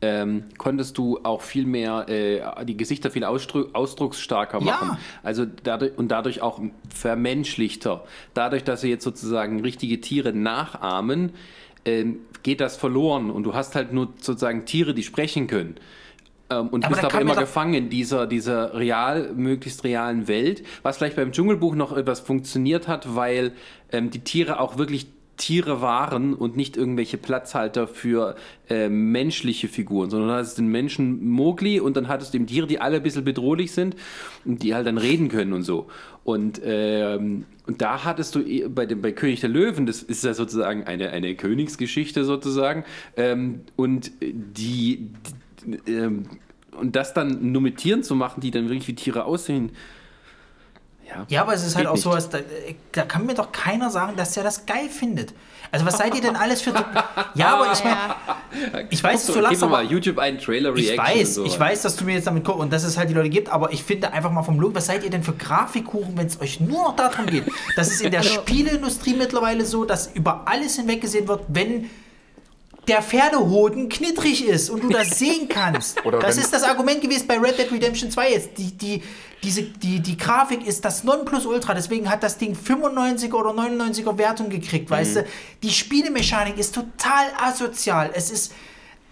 ähm, 0.02 0.44
konntest 0.58 0.98
du 0.98 1.20
auch 1.24 1.42
viel 1.42 1.66
mehr, 1.66 2.08
äh, 2.08 2.66
die 2.66 2.78
Gesichter 2.78 3.10
viel 3.10 3.24
ausdru 3.24 3.66
ausdrucksstarker 3.74 4.60
Ja. 4.60 4.66
machen. 4.66 4.98
Also 5.24 5.46
dadurch, 5.64 5.98
und 5.98 6.10
dadurch 6.10 6.42
auch 6.42 6.62
vermenschlichter. 6.94 8.04
Dadurch, 8.34 8.64
dass 8.64 8.82
sie 8.82 8.90
jetzt 8.90 9.04
sozusagen 9.04 9.62
richtige 9.62 10.00
Tiere 10.00 10.34
nachahmen, 10.34 11.32
ähm, 11.86 12.20
geht 12.44 12.62
das 12.62 12.78
verloren. 12.78 13.32
Und 13.32 13.44
du 13.44 13.56
hast 13.56 13.76
halt 13.76 13.92
nur 13.92 14.10
sozusagen 14.22 14.66
Tiere, 14.66 14.94
die 14.94 15.04
sprechen 15.04 15.48
können. 15.48 15.76
Ähm, 16.50 16.68
und 16.68 16.86
Aber 16.86 16.94
bist 16.94 17.06
aber 17.06 17.20
immer 17.20 17.36
gefangen 17.36 17.74
in 17.74 17.90
dieser, 17.90 18.28
dieser 18.28 18.76
real, 18.78 19.34
möglichst 19.36 19.84
realen 19.84 20.28
Welt, 20.28 20.64
was 20.84 20.98
vielleicht 20.98 21.16
beim 21.16 21.32
Dschungelbuch 21.32 21.76
noch 21.76 21.96
etwas 21.96 22.20
funktioniert 22.20 22.88
hat, 22.88 23.16
weil 23.16 23.52
ähm, 23.92 24.12
die 24.12 24.20
Tiere 24.20 24.60
auch 24.60 24.78
wirklich 24.78 25.08
Tiere 25.38 25.82
waren 25.82 26.34
und 26.34 26.58
nicht 26.58 26.76
irgendwelche 26.76 27.18
Platzhalter 27.18 27.88
für 27.88 28.36
ähm, 28.70 29.12
menschliche 29.12 29.68
Figuren, 29.68 30.10
sondern 30.10 30.30
du 30.30 30.36
hattest 30.36 30.58
den 30.58 30.68
Menschen 30.68 31.30
Mowgli 31.30 31.80
und 31.80 31.96
dann 31.96 32.08
hattest 32.08 32.34
du 32.34 32.38
eben 32.38 32.48
Tiere, 32.48 32.68
die 32.68 32.80
alle 32.80 32.98
ein 32.98 33.04
bisschen 33.04 33.24
bedrohlich 33.24 33.72
sind 33.72 33.96
und 34.46 34.64
die 34.64 34.74
halt 34.76 34.88
dann 34.88 34.98
reden 34.98 35.30
können 35.30 35.54
und 35.54 35.64
so. 35.64 35.88
Und, 36.24 36.60
ähm, 36.64 37.46
und 37.68 37.82
da 37.82 38.04
hattest 38.04 38.36
du 38.36 38.42
eh- 38.42 38.68
bei, 38.68 38.86
dem, 38.86 39.02
bei 39.02 39.12
König 39.12 39.40
der 39.40 39.50
Löwen, 39.50 39.86
das 39.86 40.04
ist 40.04 40.24
ja 40.24 40.34
sozusagen 40.34 40.84
eine, 40.84 41.12
eine 41.12 41.36
Königsgeschichte 41.36 42.26
sozusagen, 42.26 42.84
ähm, 43.16 43.62
und 43.76 44.12
die, 44.22 45.10
die 45.66 45.92
ähm, 45.92 46.26
und 46.78 46.96
das 46.96 47.14
dann 47.14 47.52
nur 47.52 47.62
mit 47.62 47.78
Tieren 47.78 48.04
zu 48.04 48.16
machen, 48.16 48.42
die 48.42 48.52
dann 48.52 48.70
wirklich 48.70 48.88
wie 48.88 48.96
Tiere 48.96 49.26
aussehen. 49.26 49.72
Ja, 51.08 51.26
Ja, 51.30 51.42
aber 51.42 51.54
es 51.54 51.64
ist 51.66 51.76
halt 51.76 51.86
geht 51.86 51.90
auch 51.90 51.94
nicht. 51.96 52.04
so, 52.04 52.12
was, 52.12 52.30
da, 52.30 52.40
da 52.92 53.04
kann 53.04 53.26
mir 53.26 53.34
doch 53.34 53.52
keiner 53.52 53.90
sagen, 53.90 54.16
dass 54.16 54.36
er 54.38 54.44
das 54.44 54.66
geil 54.66 54.90
findet. 54.90 55.34
Also 55.72 55.86
was 55.86 55.98
seid 55.98 56.16
ihr 56.16 56.22
denn 56.22 56.36
alles 56.36 56.62
für... 56.62 56.74
Ja, 57.36 57.56
aber 57.56 57.72
ich 57.74 57.84
meine, 57.84 57.98
ich 58.90 59.04
weiß, 59.04 59.26
Guck 59.28 59.36
du 59.36 59.42
mir 59.42 59.48
aber... 59.50 59.68
mal 59.68 59.86
YouTube 59.86 60.18
einen 60.18 60.40
Trailer 60.40 60.74
Ich 60.76 60.90
Reaction. 60.92 61.16
weiß, 61.20 61.38
und 61.40 61.46
ich 61.48 61.60
weiß, 61.60 61.82
dass 61.82 61.96
du 61.98 62.06
mir 62.06 62.14
jetzt 62.16 62.28
damit 62.28 62.44
guckst 62.46 62.62
und 62.62 62.72
dass 62.72 62.84
es 62.84 62.98
halt 62.98 63.10
die 63.10 63.14
Leute 63.14 63.30
gibt, 63.30 63.50
aber 63.50 63.72
ich 63.74 63.84
finde 63.84 64.12
einfach 64.14 64.32
mal 64.32 64.44
vom 64.44 64.60
Look, 64.60 64.76
was 64.76 64.86
seid 64.86 65.04
ihr 65.04 65.10
denn 65.10 65.24
für 65.24 65.34
Grafikkuchen, 65.34 66.18
wenn 66.18 66.28
es 66.28 66.40
euch 66.40 66.60
nur 66.62 66.84
noch 66.84 66.96
darum 66.96 67.26
geht? 67.26 67.44
Das 67.76 67.90
ist 67.90 68.02
in 68.02 68.12
der 68.12 68.24
Spieleindustrie 68.24 69.14
mittlerweile 69.16 69.66
so, 69.66 69.84
dass 69.86 70.08
über 70.14 70.44
alles 70.46 70.76
hinweggesehen 70.78 71.28
wird, 71.28 71.42
wenn 71.50 71.90
der 72.88 73.02
Pferdehoden 73.02 73.90
knittrig 73.90 74.48
ist 74.48 74.70
und 74.70 74.84
du 74.84 74.90
das 74.90 75.10
sehen 75.20 75.48
kannst. 75.50 76.06
Oder 76.06 76.20
das 76.20 76.38
ist 76.38 76.54
das 76.54 76.64
Argument 76.64 77.02
gewesen 77.02 77.28
bei 77.28 77.38
Red 77.38 77.58
Dead 77.58 77.72
Redemption 77.72 78.10
2 78.10 78.32
jetzt. 78.32 78.58
Die, 78.58 78.72
die, 78.78 79.04
diese, 79.44 79.64
die, 79.64 80.00
die 80.00 80.18
Grafik 80.18 80.66
ist 80.66 80.84
das 80.86 81.04
Nonplusultra, 81.04 81.74
deswegen 81.74 82.10
hat 82.10 82.24
das 82.24 82.38
Ding 82.38 82.56
95er 82.56 83.34
oder 83.34 83.52
99er 83.52 84.18
Wertung 84.18 84.50
gekriegt, 84.50 84.90
weißt 84.90 85.18
du? 85.18 85.26
Die 85.64 85.70
Spielemechanik 85.70 86.58
ist 86.58 86.74
total 86.74 87.28
asozial. 87.40 88.12
Es 88.14 88.32
ist 88.32 88.54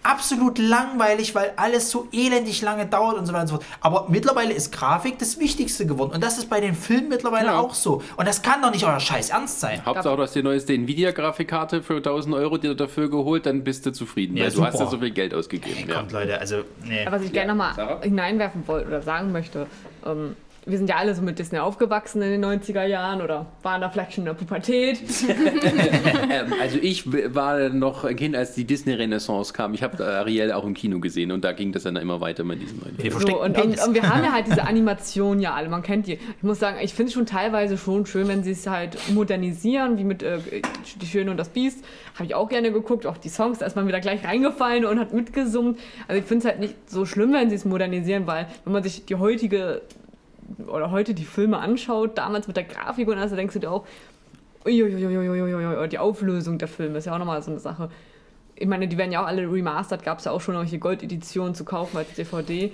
absolut 0.06 0.58
langweilig, 0.58 1.34
weil 1.34 1.52
alles 1.56 1.90
so 1.90 2.06
elendig 2.12 2.62
lange 2.62 2.86
dauert 2.86 3.18
und 3.18 3.26
so 3.26 3.32
weiter 3.32 3.42
und 3.42 3.48
so 3.48 3.54
fort. 3.56 3.66
Aber 3.80 4.06
mittlerweile 4.08 4.52
ist 4.52 4.70
Grafik 4.72 5.18
das 5.18 5.38
Wichtigste 5.38 5.86
geworden. 5.86 6.12
Und 6.14 6.22
das 6.22 6.38
ist 6.38 6.48
bei 6.48 6.60
den 6.60 6.74
Filmen 6.74 7.08
mittlerweile 7.08 7.46
Ja. 7.48 7.58
auch 7.58 7.74
so. 7.74 8.02
Und 8.16 8.28
das 8.28 8.42
kann 8.42 8.62
doch 8.62 8.70
nicht 8.72 8.84
euer 8.84 9.00
Scheiß 9.00 9.30
ernst 9.30 9.60
sein. 9.60 9.84
Hauptsache, 9.84 10.16
du 10.16 10.22
hast 10.22 10.34
die 10.34 10.42
neueste 10.42 10.72
Nvidia-Grafikkarte 10.74 11.82
für 11.82 11.96
1000 11.96 12.34
Euro 12.34 12.56
dir 12.58 12.74
dafür 12.74 13.10
geholt, 13.10 13.46
dann 13.46 13.64
bist 13.64 13.84
du 13.86 13.92
zufrieden. 13.92 14.36
Ja, 14.36 14.44
weil 14.44 14.52
du 14.52 14.64
hast 14.64 14.78
ja 14.78 14.86
so 14.86 14.98
viel 14.98 15.10
Geld 15.10 15.34
ausgegeben. 15.34 15.88
Ja. 15.88 15.96
Kommt, 15.96 16.12
Leute, 16.12 16.38
also, 16.40 16.62
nee. 16.84 17.06
Was 17.10 17.22
ich 17.22 17.32
gerne 17.32 17.54
nochmal 17.54 17.98
hineinwerfen 18.02 18.66
wollte 18.66 18.88
oder 18.88 19.02
sagen 19.02 19.32
möchte, 19.32 19.66
ähm, 20.04 20.36
wir 20.66 20.78
sind 20.78 20.90
ja 20.90 20.96
alle 20.96 21.14
so 21.14 21.22
mit 21.22 21.38
Disney 21.38 21.60
aufgewachsen 21.60 22.20
in 22.22 22.40
den 22.40 22.44
90er 22.44 22.84
Jahren 22.84 23.22
oder 23.22 23.46
waren 23.62 23.80
da 23.80 23.88
vielleicht 23.88 24.14
schon 24.14 24.22
in 24.22 24.26
der 24.26 24.34
Pubertät. 24.34 25.00
Ähm, 26.28 26.52
also 26.60 26.78
ich 26.80 27.06
war 27.34 27.68
noch 27.68 28.04
ein 28.04 28.16
Kind, 28.16 28.34
als 28.34 28.54
die 28.54 28.64
Disney-Renaissance 28.64 29.52
kam. 29.52 29.74
Ich 29.74 29.82
habe 29.82 30.04
Ariel 30.04 30.50
auch 30.52 30.64
im 30.64 30.74
Kino 30.74 30.98
gesehen 30.98 31.30
und 31.30 31.44
da 31.44 31.52
ging 31.52 31.72
das 31.72 31.84
dann 31.84 31.96
immer 31.96 32.20
weiter 32.20 32.42
mit 32.42 32.60
diesem 32.60 32.80
Film. 32.80 33.20
So, 33.20 33.42
und, 33.42 33.56
und, 33.56 33.86
und 33.86 33.94
wir 33.94 34.02
haben 34.02 34.24
ja 34.24 34.32
halt 34.32 34.46
diese 34.46 34.62
Animation 34.66 35.40
ja 35.40 35.54
alle, 35.54 35.68
man 35.68 35.82
kennt 35.82 36.06
die. 36.06 36.14
Ich 36.14 36.42
muss 36.42 36.58
sagen, 36.58 36.78
ich 36.82 36.94
finde 36.94 37.08
es 37.08 37.14
schon 37.14 37.26
teilweise 37.26 37.78
schon 37.78 38.06
schön, 38.06 38.28
wenn 38.28 38.42
sie 38.42 38.52
es 38.52 38.66
halt 38.66 38.96
modernisieren, 39.12 39.98
wie 39.98 40.04
mit 40.04 40.22
äh, 40.22 40.38
Die 41.00 41.06
Schöne 41.06 41.30
und 41.30 41.36
das 41.36 41.50
Biest. 41.50 41.84
Habe 42.14 42.24
ich 42.26 42.34
auch 42.34 42.48
gerne 42.48 42.72
geguckt, 42.72 43.06
auch 43.06 43.18
die 43.18 43.28
Songs, 43.28 43.58
da 43.58 43.66
ist 43.66 43.76
man 43.76 43.86
wieder 43.86 44.00
gleich 44.00 44.24
reingefallen 44.24 44.84
und 44.84 44.98
hat 44.98 45.12
mitgesummt. 45.12 45.78
Also 46.08 46.20
ich 46.20 46.26
finde 46.26 46.46
es 46.46 46.52
halt 46.52 46.60
nicht 46.60 46.90
so 46.90 47.06
schlimm, 47.06 47.32
wenn 47.32 47.50
sie 47.50 47.56
es 47.56 47.64
modernisieren, 47.64 48.26
weil 48.26 48.46
wenn 48.64 48.72
man 48.72 48.82
sich 48.82 49.04
die 49.04 49.14
heutige 49.14 49.82
oder 50.66 50.90
heute 50.90 51.14
die 51.14 51.24
Filme 51.24 51.58
anschaut, 51.58 52.18
damals 52.18 52.46
mit 52.46 52.56
der 52.56 52.64
Grafik 52.64 53.08
und 53.08 53.18
alles, 53.18 53.30
da 53.30 53.36
denkst 53.36 53.54
du 53.54 53.60
dir 53.60 53.70
auch, 53.70 53.86
die 54.66 55.98
Auflösung 55.98 56.58
der 56.58 56.68
Filme 56.68 56.98
ist 56.98 57.04
ja 57.06 57.14
auch 57.14 57.18
nochmal 57.18 57.40
so 57.42 57.50
eine 57.52 57.60
Sache. 57.60 57.88
Ich 58.56 58.66
meine, 58.66 58.88
die 58.88 58.96
werden 58.96 59.12
ja 59.12 59.22
auch 59.22 59.26
alle 59.26 59.42
remastered, 59.42 60.02
gab 60.02 60.18
es 60.18 60.24
ja 60.24 60.32
auch 60.32 60.40
schon 60.40 60.54
solche 60.54 60.78
Gold-Editionen 60.78 61.54
zu 61.54 61.64
kaufen 61.64 61.98
als 61.98 62.14
DVD. 62.14 62.72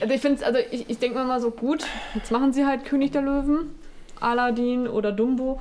Also 0.00 0.14
ich 0.14 0.20
finde 0.20 0.46
also 0.46 0.58
ich, 0.70 0.88
ich 0.88 0.98
denke 0.98 1.18
mir 1.18 1.24
mal 1.24 1.40
so, 1.40 1.50
gut, 1.50 1.84
jetzt 2.14 2.30
machen 2.30 2.52
sie 2.52 2.64
halt 2.64 2.84
König 2.84 3.10
der 3.10 3.22
Löwen, 3.22 3.70
Aladdin 4.20 4.86
oder 4.86 5.12
Dumbo. 5.12 5.60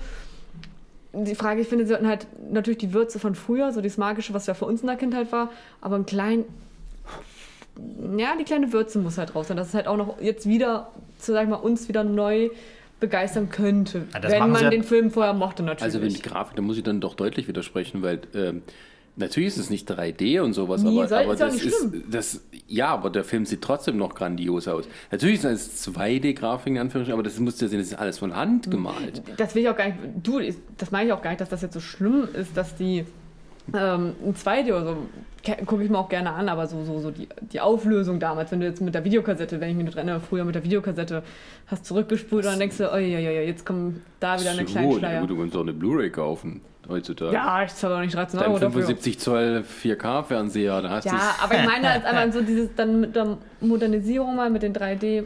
Die 1.14 1.34
Frage, 1.34 1.62
ich 1.62 1.68
finde, 1.68 1.86
sie 1.86 1.90
sollten 1.90 2.08
halt 2.08 2.28
natürlich 2.52 2.78
die 2.78 2.94
Würze 2.94 3.18
von 3.18 3.34
früher, 3.34 3.72
so 3.72 3.82
das 3.82 3.98
Magische, 3.98 4.36
was 4.36 4.46
ja 4.46 4.54
für 4.54 4.66
uns 4.66 4.82
in 4.82 4.88
der 4.88 4.96
Kindheit 4.96 5.32
war, 5.32 5.50
aber 5.82 5.96
ein 5.96 6.06
klein, 6.06 6.46
ja, 8.18 8.36
die 8.38 8.44
kleine 8.44 8.72
Würze 8.74 9.00
muss 9.00 9.18
halt 9.18 9.36
raus 9.36 9.48
sein, 9.48 9.58
dass 9.58 9.70
es 9.70 9.74
halt 9.74 9.88
auch 9.88 9.98
noch 9.98 10.22
jetzt 10.22 10.48
wieder, 10.48 10.92
so 11.18 11.34
sag 11.34 11.44
ich 11.44 11.50
mal, 11.50 11.56
uns 11.58 11.88
wieder 11.88 12.04
neu 12.04 12.50
begeistern 13.00 13.50
könnte, 13.50 14.04
Ja, 14.14 14.30
wenn 14.30 14.52
man 14.52 14.62
ja- 14.64 14.70
den 14.70 14.84
Film 14.84 15.10
vorher 15.12 15.34
mochte 15.34 15.64
natürlich. 15.64 15.84
Also 15.84 16.02
wenn 16.02 16.14
die 16.14 16.22
Grafik, 16.22 16.56
da 16.56 16.62
muss 16.62 16.78
ich 16.78 16.84
dann 16.84 17.00
doch 17.00 17.16
deutlich 17.16 17.48
widersprechen, 17.48 18.02
weil 18.02 18.20
ähm, 18.36 18.62
natürlich 19.16 19.48
ist 19.50 19.58
es 19.58 19.70
nicht 19.70 19.90
3D 19.90 20.42
und 20.42 20.52
sowas, 20.54 20.84
Nee, 20.84 20.98
aber, 21.00 21.08
soll- 21.08 21.18
aber 21.24 21.34
ist 21.34 21.40
das 21.42 21.56
ist 21.56 21.62
schlimm. 21.78 22.04
das 22.12 22.42
ja, 22.68 22.88
aber 22.90 23.10
der 23.10 23.24
Film 23.24 23.46
sieht 23.46 23.62
trotzdem 23.62 23.98
noch 23.98 24.14
grandios 24.16 24.68
aus. 24.68 24.86
Natürlich 25.12 25.44
ist 25.44 25.46
es 25.46 25.88
2D-Grafik 25.88 26.74
in 26.74 26.78
Anführungsstrichen, 26.80 27.14
aber 27.14 27.24
das 27.24 27.40
musst 27.40 27.62
du 27.62 27.66
ja 27.66 27.70
sehen, 27.70 27.80
das 27.80 27.88
ist 27.88 27.98
alles 27.98 28.20
von 28.20 28.32
Hm. 28.32 28.38
Hand 28.38 28.70
gemalt. 28.72 29.24
das 29.38 29.56
will 29.56 29.64
ich 29.64 29.70
auch 29.70 29.78
gar 29.78 29.86
nicht. 29.88 29.98
Du, 30.22 30.40
das 30.78 30.92
meine 30.92 31.08
ich 31.08 31.14
auch 31.14 31.22
gar 31.22 31.30
nicht, 31.32 31.40
dass 31.42 31.50
das 31.50 31.62
jetzt 31.62 31.74
so 31.74 31.80
schlimm 31.80 32.28
ist, 32.34 32.56
dass 32.58 32.76
die 32.76 33.06
ähm, 33.74 34.16
ein 34.26 34.34
2D 34.36 34.68
oder 34.68 34.86
so 34.86 34.98
gucke 35.66 35.84
ich 35.84 35.90
mir 35.90 35.98
auch 35.98 36.10
gerne 36.10 36.32
an, 36.34 36.50
aber 36.50 36.68
so, 36.68 36.84
so, 36.84 37.00
so 37.00 37.12
die, 37.12 37.28
die 37.42 37.62
Auflösung 37.62 38.20
damals, 38.20 38.52
wenn 38.52 38.60
du 38.60 38.66
jetzt 38.66 38.82
mit 38.82 38.94
der 38.94 39.04
Videokassette, 39.04 39.60
wenn 39.62 39.70
ich 39.70 39.76
mich 39.76 39.86
noch 39.86 39.96
erinnere, 39.96 40.20
früher 40.20 40.44
mit 40.44 40.56
der 40.56 40.64
Videokassette 40.64 41.24
hast 41.68 41.86
zurückgespult 41.86 42.46
und 42.46 42.52
dann 42.52 42.60
denkst 42.60 42.78
du, 42.78 42.92
oh 42.92 42.98
ja, 42.98 43.20
ja, 43.20 43.32
ja, 43.32 43.42
jetzt 43.42 43.66
kommt 43.66 44.02
da 44.20 44.40
wieder 44.40 44.52
eine 44.52 44.66
kleine 44.66 44.94
Schleier. 44.94 45.22
gut, 45.22 45.30
du 45.30 45.38
kannst 45.38 45.56
auch 45.56 45.62
eine 45.62 45.74
Bluray 45.74 46.10
kaufen 46.10 46.62
heutzutage. 46.88 47.34
Ja, 47.34 47.64
ich 47.64 47.74
zahle 47.74 47.96
doch 47.96 48.02
nicht 48.02 48.16
13 48.16 48.40
Dein 48.40 48.50
Euro 48.50 48.60
dafür. 48.60 48.82
75 48.82 49.20
Zoll 49.20 49.64
4K-Fernseher, 49.84 50.82
da 50.82 50.90
hast 50.90 51.06
du 51.06 51.10
Ja, 51.10 51.36
aber 51.42 51.56
ich 51.56 51.66
meine 51.66 51.88
jetzt 51.96 52.06
einmal 52.06 52.34
so 52.34 52.42
dieses 52.42 52.74
dann 52.76 53.00
mit 53.00 53.16
der 53.16 53.38
Modernisierung 53.62 54.36
mal 54.36 54.50
mit 54.50 54.64
den 54.64 54.74
3D. 54.74 55.26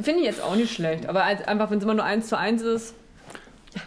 Finde 0.00 0.20
ich 0.20 0.26
jetzt 0.26 0.42
auch 0.42 0.56
nicht 0.56 0.72
schlecht, 0.72 1.06
aber 1.08 1.24
als, 1.24 1.46
einfach, 1.46 1.70
wenn 1.70 1.78
es 1.78 1.84
immer 1.84 1.94
nur 1.94 2.04
1 2.04 2.28
zu 2.28 2.36
1 2.36 2.62
ist, 2.62 2.94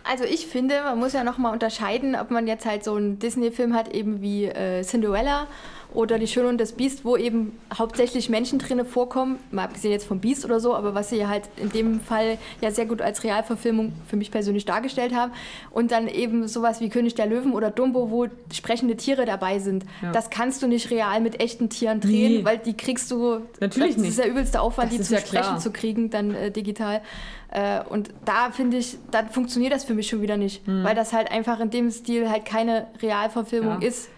Also 0.04 0.24
ich 0.24 0.48
finde, 0.48 0.82
man 0.84 1.00
muss 1.00 1.14
ja 1.14 1.24
nochmal 1.24 1.54
unterscheiden, 1.54 2.16
ob 2.16 2.32
man 2.32 2.48
jetzt 2.48 2.66
halt 2.66 2.84
so 2.84 2.96
einen 2.96 3.20
Disney-Film 3.20 3.74
hat, 3.74 3.94
eben 3.94 4.22
wie 4.22 4.46
äh, 4.46 4.84
Cinderella 4.84 5.48
oder 5.94 6.20
Die 6.20 6.28
Schöne 6.28 6.50
und 6.50 6.60
das 6.60 6.74
Biest, 6.74 7.06
wo 7.06 7.16
eben 7.18 7.58
hauptsächlich 7.74 8.30
Menschen 8.30 8.60
drinne 8.60 8.86
vorkommen, 8.86 9.40
mal 9.52 9.64
abgesehen 9.64 9.92
jetzt 9.92 10.06
vom 10.06 10.20
Biest 10.20 10.44
oder 10.46 10.60
so, 10.60 10.76
aber 10.76 10.94
was 10.94 11.10
sie 11.10 11.26
halt 11.28 11.44
in 11.56 11.70
dem 11.72 12.02
Fall 12.02 12.38
ja 12.62 12.72
sehr 12.72 12.86
gut 12.86 13.02
als 13.02 13.24
Realverfilmung 13.24 13.94
für 14.08 14.16
mich 14.18 14.30
persönlich 14.30 14.66
dargestellt 14.66 15.16
haben. 15.16 15.32
Und 15.72 15.92
dann 15.92 16.08
eben 16.08 16.48
sowas 16.48 16.82
wie 16.82 16.90
König 16.90 17.16
der 17.16 17.26
Löwen 17.26 17.54
oder 17.54 17.72
Dumbo, 17.72 18.12
wo 18.12 18.28
sprechende 18.54 18.96
Tiere 18.98 19.26
dabei 19.26 19.60
sind. 19.60 19.86
Ja. 20.02 20.12
Das 20.12 20.30
kannst 20.30 20.62
du 20.62 20.68
nicht 20.68 20.92
real 20.92 21.22
mit 21.22 21.40
echten 21.40 21.70
Tieren 21.70 22.00
drehen, 22.02 22.40
Nee. 22.40 22.46
weil 22.46 22.58
die 22.58 22.76
kriegst 22.76 23.10
du. 23.10 23.40
Natürlich 23.60 23.94
das 23.96 24.02
nicht. 24.02 24.10
ist 24.12 24.20
der 24.20 24.30
übelste 24.30 24.62
Aufwand, 24.62 24.92
Das 24.92 24.98
die 24.98 25.04
zum 25.04 25.16
ja 25.16 25.22
Sprechen 25.22 25.42
klar. 25.44 25.60
zu 25.60 25.72
kriegen, 25.72 26.10
dann 26.10 26.36
äh, 26.36 26.52
digital. 26.52 27.02
Äh, 27.50 27.82
und 27.90 28.10
da 28.26 28.52
finde 28.52 28.78
ich, 28.78 28.98
da 29.10 29.24
funktioniert 29.26 29.72
das 29.74 29.86
für 29.86 29.94
mich 29.94 30.08
schon 30.10 30.22
wieder 30.22 30.36
nicht, 30.38 30.62
weil 30.68 30.96
das 30.96 31.14
halt 31.14 31.32
einfach 31.32 31.60
in 31.62 31.70
dem 31.70 31.90
Stil 31.92 32.30
halt 32.30 32.46
keine 32.46 32.88
Realverfilmung. 33.02 33.82
Ja. 33.82 33.88
ist. 33.88 34.10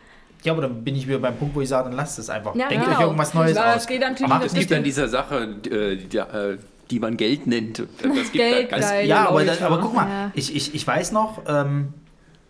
Ja, 0.44 0.54
aber 0.54 0.62
dann 0.64 0.84
bin 0.84 0.96
ich 0.96 1.08
wieder 1.08 1.20
beim 1.20 1.36
Punkt, 1.36 1.54
wo 1.56 1.62
ich 1.62 1.68
sage, 1.70 1.90
dann 1.90 1.98
lasst 1.98 2.18
es 2.20 2.30
einfach. 2.30 2.56
Ja, 2.56 2.70
Denkt 2.70 2.86
genau. 2.86 2.98
euch 2.98 3.04
irgendwas 3.04 3.34
Neues 3.34 3.56
Ja, 3.58 3.74
aus. 3.74 3.82
es 3.82 3.88
geht 3.88 4.02
natürlich 4.02 4.32
das 4.32 4.46
es 4.46 4.54
gibt 4.54 4.72
an 4.74 4.84
dieser 4.84 5.08
Sache, 5.10 5.56
äh, 5.70 5.96
die, 5.98 6.18
äh, 6.18 6.58
die 6.90 7.00
man 7.00 7.18
Geld 7.18 7.46
nennt. 7.46 7.80
Das 7.80 7.88
gibt 8.14 8.34
Geld, 8.34 8.72
da 8.72 8.78
ganz 8.78 8.90
geil. 8.90 9.08
Ja, 9.08 9.28
aber, 9.28 9.44
Leute. 9.44 9.58
da, 9.60 9.66
aber 9.66 9.80
guck 9.80 9.94
mal, 9.96 10.08
Ja. 10.08 10.32
ich, 10.34 10.56
ich, 10.56 10.74
ich 10.74 10.88
weiß 10.88 11.12
noch, 11.12 11.42
ähm, 11.48 11.90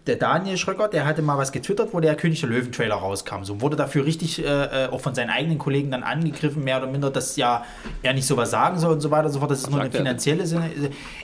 der 0.07 0.15
Daniel 0.15 0.57
Schröcker, 0.57 0.88
der 0.88 1.05
hatte 1.05 1.21
mal 1.21 1.38
was 1.38 1.51
getwittert, 1.51 1.89
wo 1.93 1.99
der 1.99 2.15
König 2.15 2.39
der 2.39 2.49
Löwen-Trailer 2.49 2.95
rauskam. 2.95 3.43
So 3.43 3.61
wurde 3.61 3.76
dafür 3.76 4.05
richtig 4.05 4.43
äh, 4.43 4.85
äh, 4.85 4.88
auch 4.89 5.01
von 5.01 5.13
seinen 5.13 5.30
eigenen 5.30 5.57
Kollegen 5.59 5.91
dann 5.91 6.01
angegriffen, 6.03 6.63
mehr 6.63 6.77
oder 6.77 6.88
minder, 6.88 7.11
dass 7.11 7.35
ja 7.35 7.63
er 8.01 8.13
nicht 8.13 8.26
sowas 8.26 8.49
sagen 8.49 8.80
soll 8.80 8.93
und 8.93 9.01
so 9.01 9.11
weiter 9.11 9.27
und 9.27 9.34
so 9.34 9.39
fort. 9.39 9.51
Das 9.51 9.59
ist 9.59 9.65
Was 9.65 9.71
nur 9.71 9.81
eine 9.81 9.91
finanzielle 9.91 10.47
Sinne. 10.47 10.71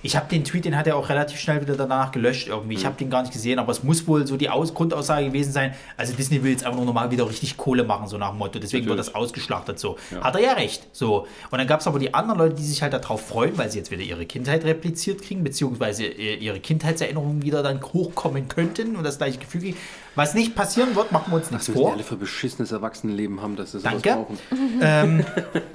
Ich 0.03 0.15
habe 0.15 0.27
den 0.29 0.43
Tweet, 0.43 0.65
den 0.65 0.77
hat 0.77 0.85
er 0.87 0.97
auch 0.97 1.09
relativ 1.09 1.39
schnell 1.39 1.61
wieder 1.61 1.75
danach 1.75 2.11
gelöscht 2.11 2.47
irgendwie. 2.47 2.75
Ich 2.75 2.81
Mhm. 2.83 2.85
habe 2.85 2.97
den 2.97 3.09
gar 3.09 3.21
nicht 3.21 3.33
gesehen, 3.33 3.57
aber 3.57 3.71
es 3.71 3.83
muss 3.83 4.05
wohl 4.07 4.27
so 4.27 4.37
die 4.37 4.49
Aus 4.49 4.73
Grundaussage 4.73 5.27
gewesen 5.27 5.51
sein. 5.51 5.73
Also 5.97 6.13
Disney 6.13 6.43
will 6.43 6.51
jetzt 6.51 6.63
einfach 6.63 6.77
nur 6.77 6.85
nochmal 6.85 7.09
wieder 7.09 7.27
richtig 7.27 7.57
Kohle 7.57 7.83
machen, 7.85 8.07
so 8.07 8.17
nach 8.17 8.29
dem 8.29 8.37
Motto. 8.37 8.59
Deswegen 8.59 8.85
wird 8.85 8.97
Natürlich. 8.97 9.13
das 9.13 9.15
ausgeschlachtet 9.15 9.79
so. 9.79 9.97
Hat 10.21 10.35
er 10.35 10.41
ja 10.41 10.53
recht. 10.53 10.85
So. 10.91 11.25
Und 11.49 11.57
dann 11.57 11.65
gab 11.67 11.79
es 11.79 11.87
aber 11.87 11.97
die 11.97 12.13
anderen 12.13 12.39
Leute, 12.39 12.55
die 12.55 12.63
sich 12.63 12.81
halt 12.83 12.93
darauf 12.93 13.25
freuen, 13.25 13.57
weil 13.57 13.71
sie 13.71 13.79
jetzt 13.79 13.89
wieder 13.89 14.03
ihre 14.03 14.25
Kindheit 14.27 14.63
repliziert 14.63 15.21
kriegen, 15.23 15.43
beziehungsweise 15.43 16.03
äh, 16.03 16.35
ihre 16.35 16.59
Kindheitserinnerungen 16.59 17.41
wieder 17.41 17.63
dann 17.63 17.81
hochkommen 17.81 18.47
könnten 18.73 18.95
und 18.95 19.03
das 19.03 19.17
gleiche 19.17 19.39
Gefühl 19.39 19.61
kriegen. 19.61 19.77
Was 20.15 20.33
nicht 20.33 20.55
passieren 20.55 20.95
wird, 20.95 21.11
machen 21.11 21.31
wir 21.31 21.37
uns 21.37 21.51
nichts 21.51 21.69
Was 21.69 21.75
wir 21.75 21.81
vor. 21.81 21.93
alle 21.93 22.03
für 22.03 22.15
beschissenes 22.15 22.71
Erwachsenenleben 22.71 23.41
haben, 23.41 23.55
dass 23.55 23.73
sie 23.73 23.79
sowas 23.79 24.01
Danke. 24.01 24.25
brauchen. 24.49 25.25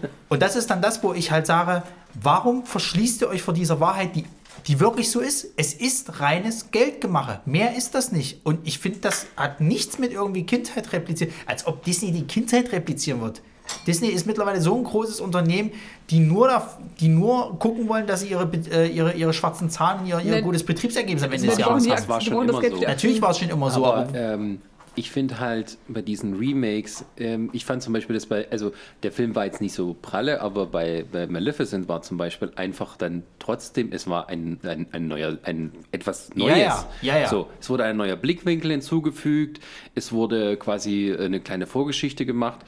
Und 0.29 0.43
das 0.43 0.57
ist 0.57 0.71
dann 0.71 0.81
das, 0.81 1.03
wo 1.03 1.13
ich 1.13 1.31
halt 1.31 1.47
sage, 1.47 1.83
warum 2.15 2.65
verschließt 2.65 3.23
ihr 3.23 3.29
euch 3.29 3.43
vor 3.43 3.55
dieser 3.55 3.81
Wahrheit, 3.81 4.17
die, 4.17 4.25
die 4.67 4.81
wirklich 4.81 5.11
so 5.11 5.21
ist? 5.21 5.49
Es 5.57 5.75
ist 5.75 6.21
reines 6.21 6.71
Geldgemache. 6.71 7.41
Mehr 7.45 7.77
ist 7.77 7.95
das 7.95 8.13
nicht. 8.13 8.45
Und 8.45 8.67
ich 8.67 8.79
finde, 8.79 9.01
das 9.01 9.27
hat 9.37 9.61
nichts 9.61 9.99
mit 9.99 10.13
irgendwie 10.13 10.45
Kindheit 10.45 10.93
repliziert, 10.93 11.33
als 11.47 11.67
ob 11.67 11.85
Disney 11.85 12.13
die 12.13 12.25
Kindheit 12.27 12.73
replizieren 12.73 13.21
wird. 13.21 13.43
Disney 13.87 14.09
ist 14.09 14.27
mittlerweile 14.27 14.61
so 14.61 14.77
ein 14.77 14.85
großes 14.85 15.21
Unternehmen, 15.21 15.73
die 16.11 16.21
nur, 16.21 16.49
da, 16.49 16.79
die 17.01 17.09
nur 17.09 17.59
gucken 17.59 17.89
wollen, 17.89 18.07
dass 18.07 18.21
sie 18.21 18.29
ihre, 18.29 18.51
äh, 18.73 18.89
ihre, 18.89 19.13
ihre 19.15 19.33
schwarzen 19.33 19.71
Zahlen, 19.71 20.07
ihr, 20.07 20.19
ihr 20.21 20.33
Ne- 20.33 20.43
gutes 20.43 20.65
Betriebsergebnis 20.65 21.23
am 21.23 21.33
Ende 21.33 21.47
des 21.49 21.59
Jahres 21.59 21.85
haben. 21.85 21.91
Das 21.91 22.09
war 22.09 22.21
schon 22.21 22.49
immer 22.49 22.61
so. 22.63 22.81
Natürlich 22.81 23.23
war 23.23 23.31
es 23.31 23.39
schon 23.39 23.51
immer 23.51 23.71
so, 23.71 23.85
aber 23.87 24.09
ähm, 24.15 24.61
ich 24.97 25.13
finde 25.13 25.39
halt 25.39 25.79
bei 25.87 26.03
diesen 26.03 26.37
Remakes, 26.37 27.05
ähm, 27.17 27.49
ich 27.53 27.65
fand 27.65 27.81
zum 27.81 27.93
Beispiel 27.93 28.15
das 28.15 28.27
bei, 28.27 28.49
also 28.51 28.73
der 29.05 29.13
Film 29.13 29.37
war 29.37 29.45
jetzt 29.45 29.61
nicht 29.61 29.73
so 29.73 29.95
pralle, 30.03 30.41
aber 30.41 30.67
bei, 30.67 31.05
bei 31.11 31.29
Maleficent 31.29 31.89
war 31.89 32.03
zum 32.03 32.17
Beispiel 32.17 32.51
einfach 32.57 32.97
dann 32.97 33.23
trotzdem, 33.39 33.93
es 33.93 34.09
war 34.09 34.29
ein, 34.29 34.59
ein, 34.65 34.89
ein 34.91 35.07
neuer, 35.07 35.39
ein 35.45 35.71
etwas 35.93 36.31
Ja, 36.35 36.45
Neues. 36.45 36.57
ja, 36.59 36.87
ja, 37.03 37.19
ja. 37.21 37.29
So, 37.29 37.47
es 37.61 37.71
wurde 37.71 37.85
ein 37.85 37.97
neuer 37.97 38.17
Blickwinkel 38.17 38.73
hinzugefügt, 38.73 39.61
es 39.95 40.11
wurde 40.11 40.57
quasi 40.57 41.15
eine 41.17 41.39
kleine 41.39 41.67
Vorgeschichte 41.69 42.27
gemacht. 42.27 42.59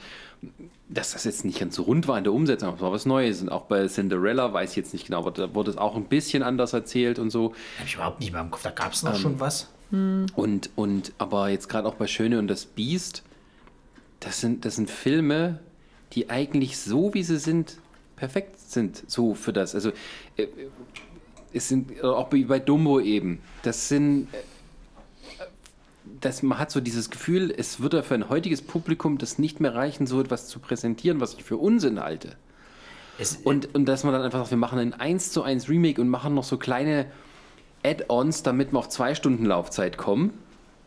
Dass 0.93 1.13
das 1.13 1.23
jetzt 1.23 1.43
nicht 1.45 1.59
ganz 1.59 1.75
so 1.75 1.83
rund 1.83 2.07
war 2.07 2.17
in 2.17 2.23
der 2.23 2.33
Umsetzung, 2.33 2.67
aber 2.69 2.77
es 2.77 2.81
war 2.83 2.91
was 2.91 3.05
Neues. 3.05 3.41
Und 3.41 3.49
auch 3.49 3.63
bei 3.63 3.87
Cinderella 3.87 4.53
weiß 4.53 4.71
ich 4.71 4.75
jetzt 4.75 4.93
nicht 4.93 5.07
genau, 5.07 5.19
aber 5.19 5.31
da 5.31 5.55
wurde 5.55 5.71
es 5.71 5.77
auch 5.77 5.95
ein 5.95 6.05
bisschen 6.05 6.43
anders 6.43 6.73
erzählt 6.73 7.17
und 7.19 7.29
so. 7.31 7.53
habe 7.77 7.87
ich 7.87 7.95
überhaupt 7.95 8.19
nicht 8.19 8.31
mehr 8.31 8.41
im 8.41 8.51
Kopf. 8.51 8.63
Da 8.63 8.69
gab 8.69 8.93
es 8.93 9.01
Ähm, 9.03 9.09
noch 9.09 9.15
schon 9.17 9.39
was. 9.39 9.69
Und, 9.91 10.71
und 10.75 11.13
aber 11.19 11.49
jetzt 11.49 11.69
gerade 11.69 11.87
auch 11.87 11.95
bei 11.95 12.07
Schöne 12.07 12.39
und 12.39 12.47
das 12.47 12.65
Biest, 12.65 13.23
das 14.19 14.41
sind, 14.41 14.65
das 14.65 14.75
sind 14.75 14.89
Filme, 14.89 15.59
die 16.13 16.31
eigentlich 16.31 16.77
so, 16.79 17.13
wie 17.13 17.21
sie 17.23 17.37
sind, 17.37 17.77
perfekt 18.15 18.59
sind. 18.59 19.03
So 19.07 19.35
für 19.35 19.53
das. 19.53 19.75
Also 19.75 19.91
äh, 20.37 20.47
es 21.53 21.69
sind 21.69 21.91
äh, 21.91 22.01
auch 22.01 22.27
bei 22.29 22.59
Dumbo 22.59 22.99
eben. 22.99 23.39
Das 23.61 23.87
sind. 23.89 24.27
Äh, 26.23 26.27
Das, 26.27 26.43
man 26.43 26.57
hat 26.57 26.71
so 26.71 26.79
dieses 26.79 27.09
Gefühl, 27.09 27.53
es 27.55 27.79
würde 27.79 28.03
für 28.03 28.15
ein 28.15 28.29
heutiges 28.29 28.61
Publikum 28.61 29.17
das 29.17 29.37
nicht 29.39 29.59
mehr 29.59 29.75
reichen, 29.75 30.07
so 30.07 30.21
etwas 30.21 30.47
zu 30.47 30.59
präsentieren, 30.59 31.19
was 31.19 31.33
ich 31.33 31.43
für 31.43 31.57
Unsinn 31.57 31.99
halte. 31.99 32.35
Es, 33.19 33.35
Und, 33.35 33.75
und 33.75 33.85
dass 33.85 34.03
man 34.03 34.13
dann 34.13 34.23
einfach 34.23 34.39
sagt, 34.39 34.51
wir 34.51 34.57
machen 34.57 34.79
ein 34.79 34.93
1 34.93 35.31
zu 35.31 35.43
1 35.43 35.69
Remake 35.69 36.01
und 36.01 36.09
machen 36.09 36.33
noch 36.33 36.43
so 36.43 36.57
kleine 36.57 37.05
Add-ons, 37.83 38.43
damit 38.43 38.71
wir 38.71 38.79
auf 38.79 38.89
zwei 38.89 39.13
Stunden 39.13 39.45
Laufzeit 39.45 39.97
kommen, 39.97 40.33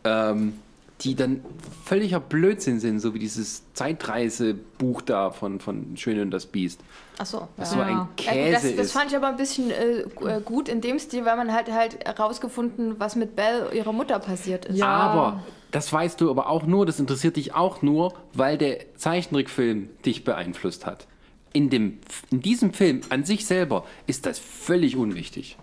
ähm, 0.03 0.53
die 1.01 1.13
dann 1.15 1.41
völliger 1.85 2.19
Blödsinn 2.19 2.79
sind, 2.79 2.99
so 2.99 3.13
wie 3.13 3.19
dieses 3.19 3.63
Zeitreisebuch 3.73 5.01
da 5.01 5.31
von, 5.31 5.59
von 5.59 5.95
Schöne 5.97 6.21
und 6.23 6.31
das 6.31 6.45
Biest. 6.47 6.79
Achso. 7.19 7.47
Das 7.57 7.71
Ja. 7.71 7.77
so 7.77 7.81
ein 7.83 7.89
Ja, 7.95 8.09
Käse 8.15 8.51
das, 8.51 8.61
das 8.75 8.85
ist. 8.87 8.91
fand 8.93 9.11
ich 9.11 9.15
aber 9.17 9.27
ein 9.27 9.37
bisschen 9.37 9.69
äh, 9.71 9.99
äh, 10.01 10.41
gut 10.43 10.69
in 10.69 10.81
dem 10.81 10.99
Stil, 10.99 11.25
weil 11.25 11.37
man 11.37 11.53
halt 11.53 11.71
halt 11.71 12.03
herausgefunden, 12.05 12.95
was 12.99 13.15
mit 13.15 13.35
Belle, 13.35 13.71
ihrer 13.73 13.93
Mutter, 13.93 14.19
passiert 14.19 14.65
ist. 14.65 14.77
Ja. 14.77 14.87
Aber 14.87 15.43
das 15.71 15.91
weißt 15.91 16.19
du 16.21 16.29
aber 16.31 16.49
auch 16.49 16.65
nur, 16.65 16.85
das 16.85 16.99
interessiert 16.99 17.35
dich 17.35 17.53
auch 17.53 17.81
nur, 17.81 18.13
weil 18.33 18.57
der 18.57 18.95
Zeichentrickfilm 18.95 19.89
dich 20.05 20.23
beeinflusst 20.23 20.85
hat. 20.85 21.07
In, 21.53 21.69
dem, 21.69 21.99
in 22.29 22.41
diesem 22.41 22.73
Film 22.73 23.01
an 23.09 23.23
sich 23.23 23.45
selber 23.45 23.85
ist 24.05 24.25
das 24.25 24.37
völlig 24.39 24.95
unwichtig. 24.95 25.57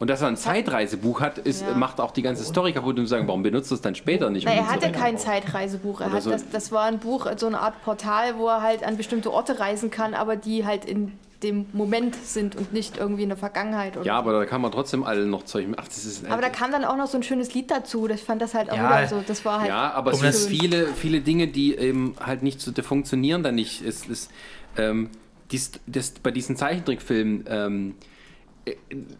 Und 0.00 0.08
dass 0.10 0.22
er 0.22 0.28
ein 0.28 0.36
Zeitreisebuch 0.36 1.20
hat, 1.20 1.38
ist, 1.38 1.60
Ja. 1.62 1.74
macht 1.74 2.00
auch 2.00 2.10
die 2.10 2.22
ganze 2.22 2.42
Story 2.44 2.72
kaputt 2.72 2.98
und 2.98 3.06
sagen, 3.06 3.28
warum 3.28 3.42
benutzt 3.42 3.70
du 3.70 3.74
es 3.76 3.82
dann 3.82 3.94
später 3.94 4.30
nicht? 4.30 4.46
Na, 4.46 4.52
um 4.52 4.58
er 4.58 4.68
hatte 4.70 4.90
kein 4.90 5.18
Zeitreisebuch. 5.18 6.00
Er 6.00 6.10
hat 6.12 6.22
so. 6.22 6.30
das, 6.30 6.48
das 6.50 6.72
war 6.72 6.84
ein 6.86 6.98
Buch, 6.98 7.26
so 7.36 7.46
eine 7.46 7.60
Art 7.60 7.80
Portal, 7.84 8.36
wo 8.38 8.48
er 8.48 8.62
halt 8.62 8.82
an 8.82 8.96
bestimmte 8.96 9.30
Orte 9.32 9.60
reisen 9.60 9.90
kann, 9.90 10.14
aber 10.14 10.36
die 10.36 10.66
halt 10.66 10.84
in 10.86 11.12
dem 11.42 11.66
Moment 11.72 12.16
sind 12.16 12.56
und 12.56 12.72
nicht 12.72 12.96
irgendwie 12.98 13.22
in 13.22 13.28
der 13.30 13.38
Vergangenheit. 13.38 13.94
Ja, 14.04 14.16
aber 14.18 14.32
da 14.32 14.44
kann 14.46 14.60
man 14.60 14.72
trotzdem 14.72 15.04
alle 15.04 15.24
noch 15.26 15.44
Zeug. 15.44 15.66
Ach, 15.76 15.86
das 15.86 16.04
ist. 16.04 16.26
aber 16.30 16.42
da 16.42 16.48
kam 16.50 16.70
dann 16.72 16.84
auch 16.84 16.96
noch 16.96 17.06
so 17.06 17.16
ein 17.18 17.22
schönes 17.22 17.52
Lied 17.54 17.70
dazu. 17.70 18.08
Ich 18.08 18.22
fand 18.22 18.40
das 18.42 18.52
halt 18.54 18.70
auch 18.70 18.76
Ja. 18.76 18.88
wieder 18.98 19.08
so. 19.08 19.22
Das 19.26 19.44
war 19.44 19.60
halt. 19.60 19.68
Ja, 19.68 19.92
aber 19.92 20.12
es 20.12 20.20
sind 20.20 20.34
viele, 20.34 20.86
viele 20.88 21.20
Dinge, 21.20 21.46
die 21.48 21.76
eben 21.76 22.14
halt 22.24 22.42
nicht 22.42 22.60
so 22.60 22.72
funktionieren 22.82 23.42
dann 23.42 23.54
nicht. 23.54 23.82
Es 23.82 24.06
ist, 24.06 24.30
ähm, 24.76 25.10
dies, 25.50 25.72
das, 25.86 26.10
bei 26.22 26.30
diesen 26.30 26.56
Zeichentrickfilmen, 26.56 27.44
ähm, 27.48 27.94
äh, 27.98 28.04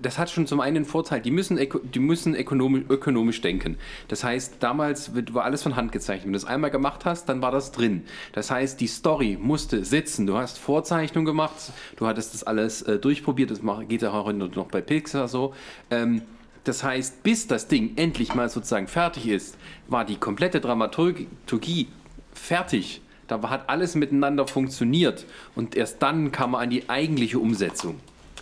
das 0.01 0.19
hat 0.19 0.31
schon 0.31 0.47
zum 0.47 0.61
einen 0.61 0.75
den 0.75 0.85
Vorteil, 0.85 1.21
die 1.21 1.31
müssen, 1.31 1.59
die 1.95 1.99
müssen 1.99 2.35
ökonomisch, 2.35 2.85
ökonomisch 2.89 3.41
denken. 3.41 3.77
Das 4.09 4.23
heißt, 4.23 4.57
damals 4.61 5.13
war 5.33 5.45
alles 5.45 5.63
von 5.63 5.77
Hand 5.77 5.93
gezeichnet. 5.93 6.27
Wenn 6.27 6.33
du 6.33 6.39
das 6.39 6.49
einmal 6.49 6.71
gemacht 6.71 7.05
hast, 7.05 7.29
dann 7.29 7.41
war 7.41 7.51
das 7.51 7.73
drin. 7.73 8.05
Das 8.33 8.51
heißt, 8.51 8.81
die 8.81 8.87
Story 8.87 9.39
musste 9.41 9.85
sitzen. 9.85 10.27
Du 10.27 10.37
hast 10.37 10.59
Vorzeichnungen 10.59 11.27
gemacht, 11.27 11.55
du 11.97 12.07
hattest 12.07 12.35
das 12.35 12.45
alles 12.45 12.83
äh, 12.83 12.99
durchprobiert. 12.99 13.51
Das 13.51 13.61
geht 13.89 14.03
ja 14.03 14.13
auch 14.13 14.27
heute 14.27 14.39
noch 14.39 14.69
bei 14.69 14.81
Pixar 14.81 15.29
so. 15.29 15.55
Ähm, 15.91 16.23
das 16.65 16.85
heißt, 16.85 17.23
bis 17.23 17.47
das 17.47 17.69
Ding 17.69 17.93
endlich 17.97 18.35
mal 18.35 18.49
sozusagen 18.51 18.87
fertig 18.87 19.27
ist, 19.27 19.57
war 19.89 20.05
die 20.05 20.17
komplette 20.17 20.61
Dramaturgie 20.61 21.89
fertig. 22.35 23.01
Da 23.27 23.41
hat 23.49 23.71
alles 23.71 23.95
miteinander 23.95 24.47
funktioniert 24.47 25.25
und 25.55 25.77
erst 25.77 26.03
dann 26.03 26.33
kam 26.33 26.51
man 26.51 26.65
an 26.65 26.71
die 26.71 26.91
eigentliche 26.91 27.39
Umsetzung. 27.39 28.01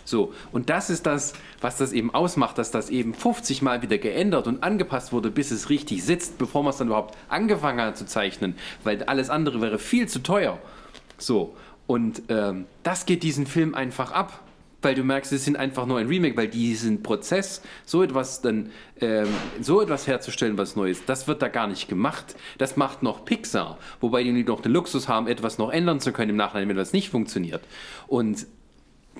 So, 0.09 0.33
und 0.51 0.71
das 0.71 0.89
ist 0.89 1.05
das, 1.05 1.33
was 1.61 1.77
das 1.77 1.93
eben 1.93 2.13
ausmacht, 2.13 2.57
dass 2.57 2.71
das 2.71 2.89
eben 2.89 3.13
50 3.13 3.61
Mal 3.61 3.83
wieder 3.83 3.99
geändert 3.99 4.47
und 4.47 4.63
angepasst 4.63 5.13
wurde, 5.13 5.29
bis 5.29 5.51
es 5.51 5.69
richtig 5.69 6.03
sitzt, 6.03 6.39
bevor 6.39 6.63
man 6.63 6.71
es 6.71 6.77
dann 6.77 6.87
überhaupt 6.87 7.15
angefangen 7.27 7.79
hat 7.79 7.97
zu 7.97 8.07
zeichnen, 8.07 8.55
weil 8.83 9.03
alles 9.03 9.29
andere 9.29 9.61
wäre 9.61 9.77
viel 9.77 10.07
zu 10.07 10.23
teuer. 10.23 10.57
So, 11.19 11.55
und 11.85 12.23
ähm, 12.29 12.65
das 12.81 13.05
geht 13.05 13.21
diesen 13.21 13.45
Film 13.45 13.75
einfach 13.75 14.11
ab, 14.11 14.41
weil 14.81 14.95
du 14.95 15.03
merkst, 15.03 15.31
es 15.31 15.45
sind 15.45 15.57
einfach 15.57 15.85
nur 15.85 15.99
ein 15.99 16.07
Remake, 16.07 16.35
weil 16.37 16.47
diesen 16.47 17.03
Prozess, 17.03 17.61
so 17.85 18.01
etwas 18.01 18.41
dann, 18.41 18.71
ähm, 19.01 19.27
so 19.61 19.79
etwas 19.79 20.07
herzustellen, 20.07 20.57
was 20.57 20.75
Neues, 20.75 21.05
das 21.05 21.27
wird 21.27 21.43
da 21.43 21.49
gar 21.49 21.67
nicht 21.67 21.87
gemacht. 21.87 22.35
Das 22.57 22.77
macht 22.77 23.03
noch 23.03 23.25
Pixar, 23.25 23.77
wobei 23.99 24.23
die 24.23 24.31
noch 24.43 24.61
den 24.61 24.71
Luxus 24.71 25.07
haben, 25.07 25.27
etwas 25.27 25.59
noch 25.59 25.69
ändern 25.69 25.99
zu 25.99 26.13
können 26.13 26.31
im 26.31 26.35
Nachhinein, 26.37 26.69
wenn 26.69 26.77
was 26.77 26.93
nicht 26.93 27.09
funktioniert. 27.09 27.61
Und 28.07 28.47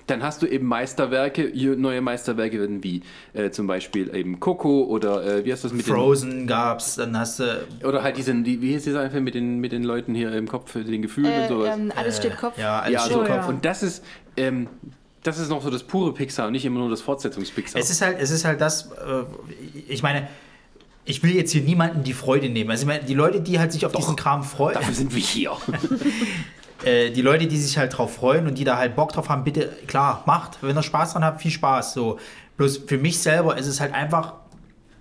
dann 0.08 0.24
hast 0.24 0.42
du 0.42 0.48
eben 0.48 0.66
Meisterwerke, 0.68 1.52
neue 1.78 2.02
Meisterwerke 2.02 2.60
werden 2.60 2.84
wie 2.84 3.04
äh, 3.34 3.52
zum 3.52 3.68
Beispiel 3.68 4.14
eben 4.16 4.40
Coco 4.40 4.84
oder 4.84 5.24
äh, 5.26 5.46
wie 5.46 5.52
heißt 5.52 5.64
das 5.64 5.74
mit 5.74 5.86
Frozen 5.86 6.48
gab's, 6.48 6.96
dann 6.96 7.18
hast 7.18 7.40
du. 7.40 7.66
den 7.82 7.88
oder 7.88 8.02
halt 8.02 8.18
diesen, 8.18 8.44
die, 8.44 8.62
wie 8.62 8.76
heißt 8.76 8.86
dieser 8.86 9.10
Film 9.12 9.24
mit 9.24 9.36
den 9.36 9.60
mit 9.60 9.72
den 9.72 9.84
Leuten 9.84 10.16
hier 10.16 10.34
im 10.34 10.48
Kopf, 10.48 10.74
den 10.74 11.02
Gefühlen 11.02 11.34
und 11.34 11.42
äh, 11.42 11.48
sowas. 11.48 11.78
ähm, 11.78 11.92
alles 11.96 12.18
steht 12.18 12.38
Kopf. 12.38 12.58
Ja, 12.58 12.80
alles 12.80 12.94
ja, 12.94 13.00
steht 13.02 13.14
so, 13.14 13.20
Kopf. 13.20 13.30
ja. 13.30 13.46
und 13.48 13.66
das 13.66 13.84
ist 13.84 14.04
ähm, 14.38 14.68
das 15.24 15.38
ist 15.38 15.50
noch 15.50 15.62
so 15.62 15.70
das 15.70 15.84
pure 15.84 16.14
Pixar 16.14 16.48
und 16.48 16.54
nicht 16.54 16.66
immer 16.66 16.80
nur 16.80 16.90
das 16.90 17.02
Fortsetzungspixar. 17.02 17.82
Es 17.82 17.90
ist 17.90 18.02
halt, 18.02 18.18
es 18.20 18.32
ist 18.32 18.46
halt 18.46 18.62
das, 18.62 18.92
äh, 18.92 19.24
ich 19.88 20.02
meine, 20.02 20.28
ich 21.06 21.24
will 21.24 21.36
jetzt 21.36 21.52
hier 21.52 21.62
niemanden 21.62 22.04
die 22.04 22.14
Freude 22.14 22.50
nehmen. 22.50 22.70
Also 22.70 22.84
ich 22.84 22.88
meine, 22.88 23.04
die 23.04 23.16
Leute, 23.16 23.42
die 23.42 23.60
halt 23.60 23.72
sich 23.72 23.86
auf 23.86 23.92
diesen 23.92 24.16
Kram 24.16 24.44
freuen, 24.44 24.76
Dafür 24.76 24.94
sind 24.94 25.14
wir 25.14 25.22
hier. 25.22 25.52
äh, 26.84 27.12
die 27.12 27.22
Leute, 27.22 27.48
die 27.48 27.58
sich 27.58 27.78
halt 27.78 27.98
drauf 27.98 28.16
freuen 28.16 28.48
und 28.48 28.58
die 28.58 28.64
da 28.64 28.78
halt 28.78 28.96
Bock 28.96 29.12
drauf 29.12 29.30
haben, 29.30 29.44
bitte, 29.44 29.70
klar, 29.88 30.24
macht. 30.26 30.58
Wenn 30.62 30.76
ihr 30.78 30.84
Spaß 30.84 31.14
dran 31.14 31.24
habt, 31.26 31.42
viel 31.42 31.52
Spaß. 31.52 31.94
So. 31.94 32.20
Bloß 32.58 32.82
für 32.88 32.98
mich 32.98 33.20
selber 33.20 33.58
ist 33.58 33.68
es 33.68 33.80
halt 33.80 33.94
einfach, 33.94 34.34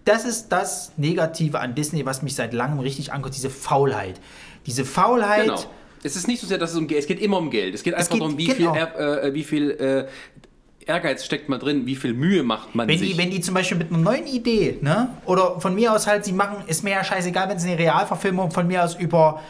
das 0.04 0.24
ist 0.24 0.48
das 0.50 0.92
Negative 0.96 1.60
an 1.60 1.74
Disney, 1.74 2.06
was 2.06 2.22
mich 2.22 2.34
seit 2.34 2.52
langem 2.54 2.78
richtig 2.80 3.12
anguckt, 3.12 3.36
diese 3.36 3.50
Faulheit. 3.50 4.20
Diese 4.66 4.84
Faulheit. 4.84 5.44
Genau. 5.44 5.60
Es 6.02 6.14
ist 6.16 6.28
nicht 6.28 6.40
so 6.40 6.46
sehr, 6.46 6.58
dass 6.58 6.70
es 6.70 6.76
um 6.76 6.86
Geld 6.86 7.00
Es 7.00 7.06
geht 7.06 7.20
immer 7.20 7.38
um 7.38 7.50
Geld. 7.50 7.74
Es 7.74 7.82
geht 7.82 7.94
einfach 7.94 8.10
geht- 8.12 8.20
darum, 8.20 8.38
wie 8.38 8.46
genau. 8.46 8.74
viel, 8.74 8.82
äh, 8.84 9.34
wie 9.34 9.44
viel 9.44 9.70
äh, 9.72 10.06
Ehrgeiz 10.86 11.24
steckt 11.24 11.48
man 11.48 11.60
drin, 11.60 11.84
wie 11.86 11.96
viel 11.96 12.14
Mühe 12.14 12.42
macht 12.42 12.74
man 12.74 12.88
Wenn 12.88 12.98
sich. 12.98 13.12
die, 13.12 13.18
wenn 13.18 13.30
die 13.30 13.40
zum 13.40 13.54
Beispiel 13.54 13.76
mit 13.76 13.88
einer 13.90 13.98
neuen 13.98 14.26
Idee, 14.26 14.78
ne? 14.80 15.10
Oder 15.26 15.60
von 15.60 15.74
mir 15.74 15.92
aus 15.92 16.06
halt, 16.06 16.24
sie 16.24 16.32
machen, 16.32 16.56
ist 16.66 16.82
mir 16.82 16.90
ja 16.90 17.04
scheißegal, 17.04 17.48
wenn 17.50 17.58
sie 17.58 17.68
eine 17.70 17.78
Realverfilmung 17.78 18.50
von 18.52 18.66
mir 18.66 18.84
aus 18.84 18.94
über, 18.94 19.42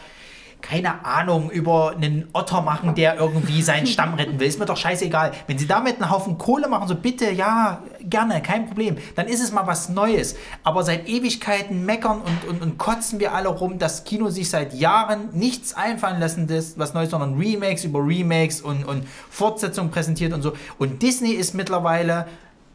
keine 0.61 1.05
Ahnung, 1.05 1.49
über 1.49 1.95
einen 1.95 2.27
Otter 2.33 2.61
machen, 2.61 2.93
der 2.93 3.17
irgendwie 3.17 3.61
seinen 3.61 3.87
Stamm 3.87 4.15
retten 4.15 4.39
will, 4.39 4.47
ist 4.47 4.59
mir 4.59 4.65
doch 4.65 4.77
scheißegal. 4.77 5.31
Wenn 5.47 5.57
sie 5.57 5.67
damit 5.67 5.95
einen 5.95 6.11
Haufen 6.11 6.37
Kohle 6.37 6.67
machen, 6.67 6.87
so 6.87 6.95
bitte, 6.95 7.31
ja, 7.31 7.81
gerne, 8.01 8.41
kein 8.41 8.67
Problem, 8.67 8.97
dann 9.15 9.27
ist 9.27 9.41
es 9.41 9.51
mal 9.51 9.67
was 9.67 9.89
Neues. 9.89 10.35
Aber 10.63 10.83
seit 10.83 11.07
Ewigkeiten 11.07 11.85
meckern 11.85 12.21
und, 12.21 12.49
und, 12.49 12.61
und 12.61 12.77
kotzen 12.77 13.19
wir 13.19 13.33
alle 13.33 13.49
rum, 13.49 13.79
dass 13.79 14.03
Kino 14.03 14.29
sich 14.29 14.49
seit 14.49 14.73
Jahren 14.73 15.29
nichts 15.31 15.73
einfallen 15.73 16.19
lassen, 16.19 16.47
das, 16.47 16.77
was 16.77 16.93
Neues, 16.93 17.11
sondern 17.11 17.37
Remakes 17.37 17.85
über 17.85 17.99
Remakes 18.05 18.61
und, 18.61 18.83
und 18.83 19.07
Fortsetzungen 19.29 19.91
präsentiert 19.91 20.33
und 20.33 20.41
so. 20.41 20.53
Und 20.77 21.01
Disney 21.01 21.31
ist 21.31 21.55
mittlerweile 21.55 22.25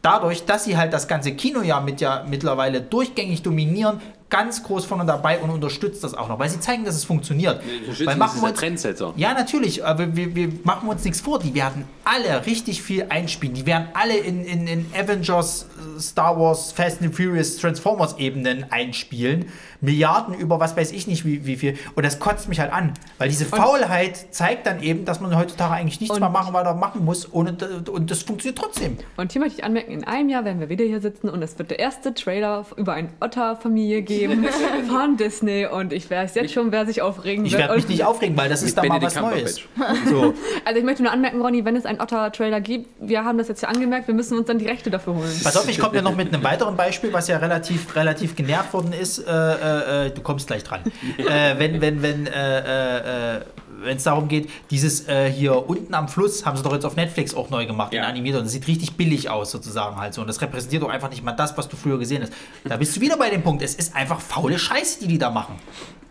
dadurch, 0.05 0.45
dass 0.45 0.65
sie 0.65 0.77
halt 0.77 0.93
das 0.93 1.07
ganze 1.07 1.33
Kinojahr 1.33 1.81
mit 1.81 1.99
ja 1.99 2.25
mittlerweile 2.29 2.79
durchgängig 2.79 3.41
dominieren, 3.41 4.01
ganz 4.29 4.63
groß 4.63 4.85
vorne 4.85 5.05
dabei 5.05 5.39
und 5.39 5.49
unterstützt 5.51 6.03
das 6.03 6.13
auch 6.15 6.27
noch, 6.27 6.39
weil 6.39 6.49
sie 6.49 6.59
zeigen, 6.59 6.83
dass 6.83 6.95
es 6.95 7.03
funktioniert. 7.05 7.61
Schützen, 7.63 7.99
Weil 8.07 8.15
das 8.15 8.17
machen 8.17 8.35
ist 8.37 8.41
wir 8.43 8.49
uns, 8.49 8.59
Trendsetter. 8.59 9.13
ja, 9.15 9.33
natürlich, 9.33 9.85
aber 9.85 10.15
wir, 10.15 10.35
wir 10.35 10.49
machen 10.63 10.89
uns 10.89 11.03
nichts 11.05 11.21
vor. 11.21 11.39
Die 11.39 11.53
werden 11.53 11.85
alle 12.03 12.45
richtig 12.45 12.81
viel 12.81 13.05
einspielen. 13.09 13.53
Die 13.55 13.65
werden 13.65 13.87
alle 13.93 14.17
in, 14.17 14.43
in, 14.43 14.67
in 14.67 14.85
Avengers, 14.97 15.67
äh, 15.97 15.99
Star 15.99 16.39
Wars, 16.39 16.71
Fast 16.71 17.01
and 17.01 17.15
Furious, 17.15 17.57
Transformers-Ebenen 17.57 18.65
einspielen. 18.71 19.45
Milliarden 19.81 20.33
über 20.33 20.59
was 20.59 20.75
weiß 20.75 20.91
ich 20.93 21.05
nicht 21.05 21.25
wie, 21.25 21.45
wie 21.45 21.55
viel. 21.57 21.77
Und 21.95 22.03
das 22.05 22.19
kotzt 22.19 22.49
mich 22.49 22.59
halt 22.59 22.73
an, 22.73 22.93
weil 23.19 23.29
diese 23.29 23.45
Faulheit 23.45 24.33
zeigt 24.33 24.65
dann 24.65 24.81
eben, 24.81 25.05
dass 25.05 25.19
man 25.19 25.37
heutzutage 25.37 25.73
eigentlich 25.75 25.99
nichts 25.99 26.15
Und- 26.15 26.21
mehr 26.21 26.29
machen, 26.29 26.53
weiter 26.53 26.73
machen 26.73 27.05
muss. 27.05 27.31
Ohne, 27.31 27.55
und 27.91 28.09
das 28.09 28.23
funktioniert 28.23 28.57
trotzdem. 28.57 28.97
Und 29.17 29.31
hier 29.33 29.41
möchte 29.41 29.59
ich 29.59 29.63
anmerken, 29.65 29.91
in 29.91 30.03
einem 30.03 30.29
Jahr 30.29 30.43
werden 30.45 30.59
wir 30.59 30.69
wieder 30.69 30.85
hier 30.85 31.01
sitzen 31.01 31.29
und 31.29 31.41
es 31.43 31.59
wird 31.59 31.69
der 31.69 31.79
erste 31.79 32.13
Trailer 32.15 32.65
über 32.77 32.93
eine 32.93 33.09
Otter-Familie 33.19 34.01
geben 34.19 34.45
von 34.87 35.17
Disney 35.17 35.65
und 35.65 35.93
ich 35.93 36.09
weiß 36.09 36.35
jetzt 36.35 36.53
schon, 36.53 36.71
wer 36.71 36.85
sich 36.85 37.01
aufregen 37.01 37.45
Ich 37.45 37.53
wird. 37.53 37.61
werde 37.61 37.75
mich 37.75 37.87
nicht 37.87 38.03
aufregen, 38.03 38.35
weil 38.37 38.49
das 38.49 38.63
ist 38.63 38.77
da 38.77 38.83
mal 38.83 39.01
was 39.01 39.15
Neues. 39.15 39.61
So. 40.09 40.33
Also 40.65 40.79
ich 40.79 40.85
möchte 40.85 41.03
nur 41.03 41.11
anmerken, 41.11 41.41
Ronny, 41.41 41.63
wenn 41.65 41.75
es 41.75 41.85
einen 41.85 42.01
Otter-Trailer 42.01 42.59
gibt, 42.61 42.89
wir 42.99 43.23
haben 43.23 43.37
das 43.37 43.47
jetzt 43.47 43.61
ja 43.61 43.69
angemerkt, 43.69 44.07
wir 44.07 44.15
müssen 44.15 44.37
uns 44.37 44.47
dann 44.47 44.57
die 44.57 44.67
Rechte 44.67 44.89
dafür 44.89 45.15
holen. 45.15 45.31
Pass 45.43 45.57
auf, 45.57 45.67
ich 45.67 45.77
komme 45.79 45.95
ja 45.95 46.01
noch 46.01 46.15
mit 46.15 46.33
einem 46.33 46.43
weiteren 46.43 46.75
Beispiel, 46.75 47.13
was 47.13 47.27
ja 47.27 47.37
relativ, 47.37 47.95
relativ 47.95 48.35
genervt 48.35 48.73
worden 48.73 48.93
ist. 48.93 49.19
Äh, 49.19 49.31
äh, 49.31 50.07
äh, 50.07 50.09
du 50.09 50.21
kommst 50.21 50.47
gleich 50.47 50.63
dran. 50.63 50.81
äh, 51.17 51.55
wenn 51.57 51.81
wenn 51.81 52.01
wenn 52.01 52.27
äh, 52.27 53.37
äh, 53.37 53.41
wenn 53.81 53.97
es 53.97 54.03
darum 54.03 54.27
geht, 54.27 54.49
dieses 54.71 55.07
äh, 55.07 55.31
hier 55.31 55.69
unten 55.69 55.93
am 55.93 56.07
Fluss 56.07 56.45
haben 56.45 56.57
sie 56.57 56.63
doch 56.63 56.73
jetzt 56.73 56.85
auf 56.85 56.95
Netflix 56.95 57.33
auch 57.35 57.49
neu 57.49 57.65
gemacht, 57.65 57.93
Ja. 57.93 58.03
in 58.03 58.09
animiert 58.09 58.37
und 58.37 58.43
das 58.43 58.51
sieht 58.51 58.67
richtig 58.67 58.93
billig 58.97 59.29
aus 59.29 59.51
sozusagen 59.51 59.97
halt 59.97 60.13
so 60.13 60.21
und 60.21 60.27
das 60.27 60.41
repräsentiert 60.41 60.83
doch 60.83 60.89
einfach 60.89 61.09
nicht 61.09 61.23
mal 61.23 61.31
das, 61.33 61.57
was 61.57 61.67
du 61.69 61.75
früher 61.77 61.97
gesehen 61.99 62.23
hast. 62.23 62.33
Da 62.63 62.77
bist 62.77 62.95
du 62.95 63.01
wieder 63.01 63.17
bei 63.17 63.29
dem 63.29 63.43
Punkt, 63.43 63.61
es 63.61 63.75
ist 63.75 63.95
einfach 63.95 64.19
faule 64.21 64.57
Scheiße, 64.59 64.99
die 65.01 65.07
die 65.07 65.17
da 65.17 65.29
machen 65.29 65.55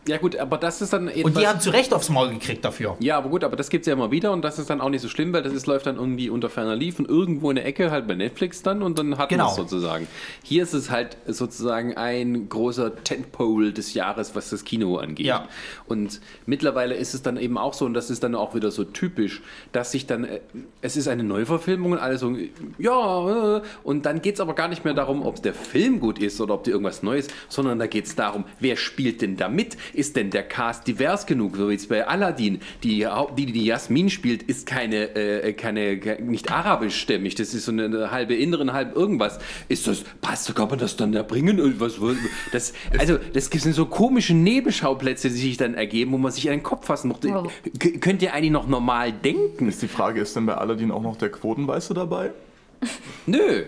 Ja 0.07 0.19
gut, 0.19 0.37
aber 0.37 0.59
das 0.59 0.83
ist 0.83 0.93
dann 0.93 1.09
und 1.09 1.37
die 1.39 1.47
haben 1.47 1.61
zu 1.61 1.71
Recht 1.71 1.95
aufs 1.95 2.11
Maul 2.11 2.31
gekriegt 2.31 2.65
dafür. 2.65 2.97
Ja, 3.01 3.17
aber 3.17 3.31
gut, 3.31 3.43
aber 3.45 3.57
das 3.57 3.71
gibt's 3.71 3.87
ja 3.87 3.95
immer 3.95 4.11
wieder 4.11 4.33
und 4.33 4.43
das 4.43 4.59
ist 4.59 4.69
dann 4.69 4.81
auch 4.81 4.91
nicht 4.91 5.01
so 5.01 5.09
schlimm, 5.09 5.33
weil 5.33 5.43
das 5.43 5.53
ist, 5.53 5.67
läuft 5.67 5.87
dann 5.87 5.97
irgendwie 5.97 6.29
unter 6.29 6.51
ferner 6.51 6.77
Liefen 6.77 7.07
irgendwo 7.07 7.51
in 7.51 7.57
der 7.57 7.65
Ecke 7.67 7.91
halt 7.91 8.07
bei 8.07 8.15
Netflix 8.15 8.63
dann 8.63 8.83
und 8.83 8.99
dann 8.99 9.17
hat 9.19 9.31
Genau. 9.31 9.45
man 9.45 9.51
es 9.53 9.57
sozusagen. 9.57 10.07
Hier 10.43 10.63
ist 10.63 10.75
es 10.75 10.91
halt 10.91 11.17
sozusagen 11.27 11.97
ein 11.97 12.49
großer 12.49 13.03
Tentpole 13.03 13.73
des 13.73 13.95
Jahres, 13.95 14.35
was 14.37 14.51
das 14.51 14.65
Kino 14.65 14.97
angeht. 14.99 15.27
Ja. 15.27 15.49
Und 15.87 16.21
mittlerweile 16.47 16.95
ist 16.95 17.15
es 17.15 17.23
dann 17.23 17.37
eben 17.37 17.57
auch 17.57 17.73
so 17.75 17.85
und 17.87 17.95
das 17.95 18.11
ist 18.11 18.23
dann 18.23 18.35
auch 18.35 18.55
wieder 18.55 18.71
so 18.71 18.85
typisch, 18.85 19.43
dass 19.73 19.93
sich 19.93 20.07
dann, 20.07 20.25
äh, 20.25 20.41
es 20.83 20.97
ist 20.97 21.09
eine 21.09 21.25
Neuverfilmung 21.25 21.93
und 21.93 21.99
alle 21.99 22.19
so, 22.19 22.37
ja, 22.79 23.57
äh, 23.57 23.63
und 23.83 24.05
dann 24.07 24.21
geht's 24.21 24.41
aber 24.41 24.55
gar 24.55 24.69
nicht 24.69 24.85
mehr 24.85 24.95
darum, 24.95 25.25
ob 25.25 25.43
der 25.43 25.55
Film 25.55 26.01
gut 26.01 26.19
ist 26.19 26.41
oder 26.41 26.55
ob 26.55 26.65
die 26.65 26.71
irgendwas 26.71 27.03
Neues, 27.03 27.29
sondern 27.49 27.79
da 27.79 27.87
geht's 27.87 28.15
darum, 28.15 28.45
wer 28.61 28.77
spielt 28.77 29.23
denn 29.23 29.37
da 29.37 29.49
mit? 29.49 29.77
Ist 29.95 30.17
denn 30.17 30.31
der 30.31 30.43
Cast 30.43 30.87
divers 30.87 31.27
genug? 31.27 31.57
So 31.57 31.69
wie 31.69 31.73
jetzt 31.73 31.89
bei 31.89 32.07
Aladdin. 32.07 32.61
Die, 32.83 33.07
die, 33.37 33.47
die 33.47 33.65
Jasmin 33.65 34.11
spielt, 34.11 34.43
ist 34.43 34.67
keine, 34.67 35.15
äh, 35.17 35.53
keine, 35.53 35.99
ke- 35.99 36.23
nicht 36.23 36.51
arabischstämmig. 36.51 37.35
Das 37.35 37.55
ist 37.55 37.65
so 37.65 37.73
eine, 37.73 38.11
halbe 38.11 38.35
Inneren, 38.35 38.73
halb 38.73 38.97
irgendwas. 38.97 39.39
Ist 39.69 39.87
das, 39.87 40.05
passt, 40.21 40.55
kann 40.55 40.69
man 40.69 40.79
das 40.79 40.97
dann 40.97 41.13
da 41.13 41.23
bringen? 41.23 41.61
Und 41.61 41.81
Was, 41.81 42.01
was- 42.01 42.17
das, 42.53 42.73
also, 42.99 43.19
das 43.33 43.47
sind 43.47 43.75
so 43.75 43.87
komische 43.87 44.35
Nebenschauplätze, 44.35 45.29
die 45.29 45.37
sich 45.37 45.57
dann 45.57 45.75
ergeben, 45.75 46.13
wo 46.13 46.19
man 46.19 46.33
sich 46.33 46.49
an 46.49 46.57
den 46.57 46.63
Kopf 46.63 46.87
fassen 46.87 47.09
muss. 47.09 47.19
Könnt 48.01 48.23
ihr 48.23 48.35
eigentlich 48.35 48.51
noch 48.51 48.67
normal 48.67 49.13
denken? 49.13 49.69
Ist 49.69 49.83
die 49.83 49.89
Frage, 49.89 50.21
ist 50.21 50.35
denn 50.37 50.47
bei 50.47 50.55
Aladdin 50.55 50.91
auch 50.91 51.03
noch 51.03 51.17
der 51.17 51.31
Quotenweiße 51.31 51.95
dabei? 51.95 52.31
Nö. 53.27 53.65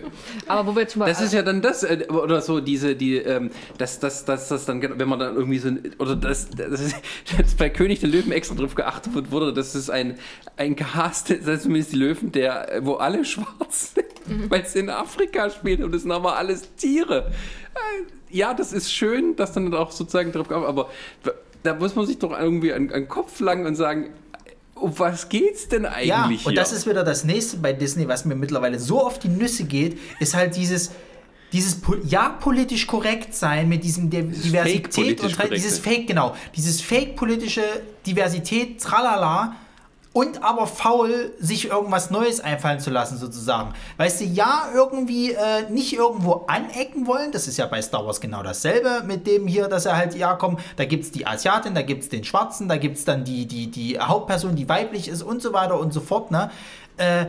Aber 0.47 0.71
wo 0.71 0.75
wir 0.75 0.89
schon 0.89 0.99
mal... 0.99 1.05
Das 1.07 1.21
ist 1.21 1.33
ja 1.33 1.41
dann 1.41 1.61
das, 1.61 1.83
äh, 1.83 2.05
oder 2.09 2.41
so, 2.41 2.59
diese, 2.59 2.95
die, 2.95 3.17
ähm, 3.17 3.51
das, 3.77 3.99
das, 3.99 4.25
das, 4.25 4.47
das 4.49 4.65
dann, 4.65 4.81
wenn 4.81 5.07
man 5.09 5.19
dann 5.19 5.35
irgendwie 5.35 5.59
so, 5.59 5.69
ein- 5.69 5.93
oder 5.99 6.15
das, 6.15 6.49
das, 6.49 6.79
ist, 6.81 6.95
das 7.37 7.55
bei 7.55 7.69
König 7.69 7.99
der 7.99 8.09
Löwen 8.09 8.31
extra 8.31 8.55
drauf 8.55 8.75
geachtet 8.75 9.13
wird, 9.13 9.31
wurde, 9.31 9.53
das 9.53 9.75
ist 9.75 9.89
ein, 9.89 10.17
ein 10.57 10.75
Cast, 10.75 11.29
das 11.29 11.39
ist 11.47 11.63
zumindest 11.63 11.93
die 11.93 11.97
Löwen, 11.97 12.31
der, 12.31 12.79
wo 12.81 12.95
alle 12.95 13.23
schwarz 13.25 13.93
sind, 13.95 14.49
weil 14.51 14.61
es 14.61 14.75
in 14.75 14.89
Afrika 14.89 15.49
spielt 15.49 15.81
und 15.83 15.93
es 15.95 16.03
sind 16.03 16.11
aber 16.11 16.37
alles 16.37 16.73
Tiere. 16.75 17.31
Äh, 17.75 18.35
Ja, 18.35 18.53
das 18.53 18.73
ist 18.73 18.91
schön, 18.91 19.35
dass 19.35 19.53
dann 19.53 19.73
auch 19.73 19.91
sozusagen 19.91 20.31
drauf 20.31 20.47
geachtet 20.47 20.67
aber 20.67 20.89
da 21.63 21.73
muss 21.73 21.95
man 21.95 22.05
sich 22.05 22.17
doch 22.19 22.37
irgendwie 22.37 22.71
an, 22.71 22.83
an 22.89 23.01
den 23.01 23.07
Kopf 23.07 23.39
langen 23.39 23.65
und 23.65 23.75
sagen, 23.75 24.09
um 24.81 24.97
was 24.99 25.29
geht's 25.29 25.67
denn 25.67 25.85
eigentlich 25.85 26.07
Ja, 26.07 26.29
hier? 26.29 26.47
und 26.47 26.55
das 26.55 26.71
ist 26.71 26.87
wieder 26.87 27.03
das 27.03 27.23
nächste 27.23 27.57
bei 27.57 27.73
Disney, 27.73 28.07
was 28.07 28.25
mir 28.25 28.35
mittlerweile 28.35 28.79
so 28.79 29.05
auf 29.05 29.19
die 29.19 29.29
Nüsse 29.29 29.63
geht, 29.65 29.99
ist 30.19 30.35
halt 30.35 30.55
dieses, 30.55 30.91
dieses 31.51 31.81
ja 32.05 32.29
politisch 32.29 32.87
korrekt 32.87 33.33
sein 33.33 33.69
mit 33.69 33.83
diesem 33.83 34.09
Der 34.09 34.23
Diversität 34.23 34.93
fake-politisch 34.93 35.33
und 35.33 35.39
halt 35.39 35.53
dieses. 35.53 35.79
Fake, 35.79 36.07
genau, 36.07 36.35
dieses 36.55 36.81
Fake 36.81 37.15
politische 37.15 37.63
Diversität, 38.05 38.81
tralala. 38.81 39.55
Und 40.17 40.41
aber 40.41 40.65
faul, 40.65 41.31
sich 41.37 41.69
irgendwas 41.69 42.09
Neues 42.09 42.39
einfallen 42.39 42.79
zu 42.79 42.89
lassen, 42.89 43.19
sozusagen. 43.19 43.75
Weißt 43.97 44.19
du, 44.19 44.25
ja, 44.25 44.63
irgendwie 44.73 45.33
äh, 45.33 45.69
nicht 45.69 45.93
irgendwo 45.93 46.45
anecken 46.47 47.05
wollen. 47.05 47.31
Das 47.31 47.47
ist 47.47 47.57
ja 47.57 47.67
bei 47.67 47.79
Star 47.83 48.03
Wars 48.03 48.19
genau 48.19 48.41
dasselbe 48.41 49.03
mit 49.05 49.27
dem 49.27 49.45
hier, 49.45 49.67
dass 49.67 49.85
er 49.85 49.95
halt, 49.95 50.15
ja, 50.15 50.33
komm, 50.33 50.57
da 50.75 50.85
gibt 50.85 51.03
es 51.03 51.11
die 51.11 51.27
Asiatin, 51.27 51.75
da 51.75 51.83
gibt 51.83 52.01
es 52.01 52.09
den 52.09 52.23
Schwarzen, 52.23 52.67
da 52.67 52.77
gibt 52.77 52.97
es 52.97 53.05
dann 53.05 53.25
die, 53.25 53.45
die, 53.45 53.69
die 53.69 53.99
Hauptperson, 53.99 54.55
die 54.55 54.67
weiblich 54.67 55.07
ist 55.07 55.21
und 55.21 55.39
so 55.39 55.53
weiter 55.53 55.79
und 55.79 55.93
so 55.93 56.01
fort, 56.01 56.31
ne? 56.31 56.49
Äh, 56.97 57.27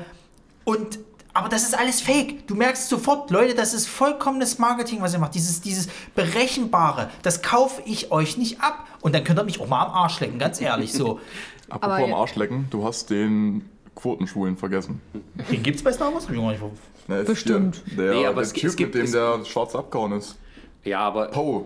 und 0.65 0.99
aber 1.35 1.51
das 1.51 1.65
ist 1.65 1.79
alles 1.79 2.01
fake. 2.01 2.47
Du 2.47 2.55
merkst 2.55 2.89
sofort, 2.89 3.31
Leute, 3.31 3.55
das 3.55 3.75
ist 3.75 3.87
vollkommenes 3.87 4.59
Marketing, 4.59 5.03
was 5.03 5.13
ihr 5.13 5.19
macht. 5.19 5.35
Dieses, 5.35 5.61
dieses 5.61 5.89
Berechenbare, 6.15 7.11
das 7.21 7.43
kaufe 7.43 7.83
ich 7.85 8.11
euch 8.11 8.39
nicht 8.39 8.63
ab. 8.63 8.87
Und 9.03 9.15
dann 9.15 9.25
könnt 9.25 9.39
ihr 9.39 9.45
mich 9.45 9.61
auch 9.61 9.69
mal 9.69 9.85
am 9.85 9.93
Arsch 9.93 10.21
lecken, 10.21 10.39
ganz 10.39 10.59
ehrlich 10.59 10.95
so. 10.95 11.21
Apropos 11.69 11.95
Aber 11.97 12.05
am 12.05 12.11
ja- 12.11 12.17
Arschlecken, 12.17 12.67
du 12.71 12.85
hast 12.85 13.11
den 13.11 13.69
Quotenschwulen 13.95 14.57
vergessen. 14.57 15.01
Den 15.51 15.63
gibt's 15.63 15.83
bei 15.83 15.93
Star 15.93 16.13
Wars? 16.15 16.25
Hab 16.25 16.31
ich 16.33 16.37
noch 16.41 16.51
nicht 16.51 16.63
Na, 17.09 17.23
Bestimmt. 17.23 17.83
Hier, 17.87 17.97
der 17.97 18.15
Nee, 18.15 18.27
aber 18.27 18.35
der 18.37 18.43
es- 18.45 18.53
Typ, 18.53 18.65
es 18.65 18.77
gibt- 18.77 18.95
mit 18.95 19.03
dem 19.03 19.05
es- 19.07 19.13
der 19.13 19.45
schwarz 19.45 19.75
abgehauen 19.75 20.13
ist. 20.13 20.37
ja, 20.85 21.01
aber 21.01 21.29
Poe. 21.29 21.65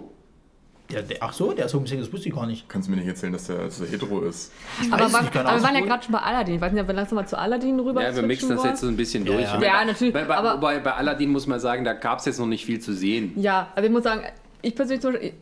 Der, 0.91 1.01
der, 1.03 1.19
ach 1.21 1.33
so, 1.33 1.53
der 1.53 1.67
ist 1.67 1.73
homosexuell, 1.75 2.03
das 2.05 2.13
wusste 2.13 2.29
ich 2.29 2.35
gar 2.35 2.45
nicht. 2.47 2.69
Kannst 2.69 2.87
du 2.87 2.91
mir 2.93 2.99
nicht 2.99 3.07
erzählen, 3.09 3.33
dass 3.33 3.47
der, 3.47 3.57
dass 3.59 3.79
der 3.79 3.89
hetero 3.89 4.21
ist? 4.23 4.53
aber, 4.91 5.07
es 5.07 5.13
war, 5.13 5.21
aber 5.21 5.33
wir 5.33 5.63
waren 5.63 5.75
ja 5.75 5.81
gerade 5.81 6.03
schon 6.05 6.13
bei 6.13 6.19
Aladdin. 6.19 6.57
Ich 6.57 6.61
weiß 6.61 6.73
nicht, 6.73 6.83
ob 6.83 6.89
wir 6.89 6.95
langsam 6.95 7.17
mal 7.17 7.27
zu 7.27 7.39
Aladdin 7.39 7.81
rüber 7.81 8.03
Ja, 8.03 8.15
wir 8.15 8.23
mixen 8.23 8.51
das 8.51 8.63
jetzt 8.65 8.81
so 8.83 8.89
ein 8.89 8.97
bisschen 8.97 9.25
durch. 9.25 9.41
Ja, 9.43 9.59
ja. 9.59 9.63
Ja, 9.81 9.85
natürlich, 9.87 10.13
Bei, 10.13 10.25
bei, 10.25 10.37
aber- 10.37 10.55
wobei 10.57 10.81
bei 10.81 10.93
Aladdin 10.93 11.31
muss 11.31 11.47
man 11.47 11.61
sagen, 11.61 11.85
da 11.85 11.95
gab 11.95 12.19
es 12.19 12.27
jetzt 12.27 12.39
noch 12.39 12.47
nicht 12.47 12.67
viel 12.67 12.79
zu 12.81 12.93
sehen. 12.93 13.33
Ja, 13.37 13.69
aber 13.75 13.87
ich 13.87 13.91
muss 13.93 14.03
sagen, 14.03 14.23
ich 14.61 14.75
persönlich 14.75 15.01
zum 15.01 15.13
Beispiel, 15.13 15.33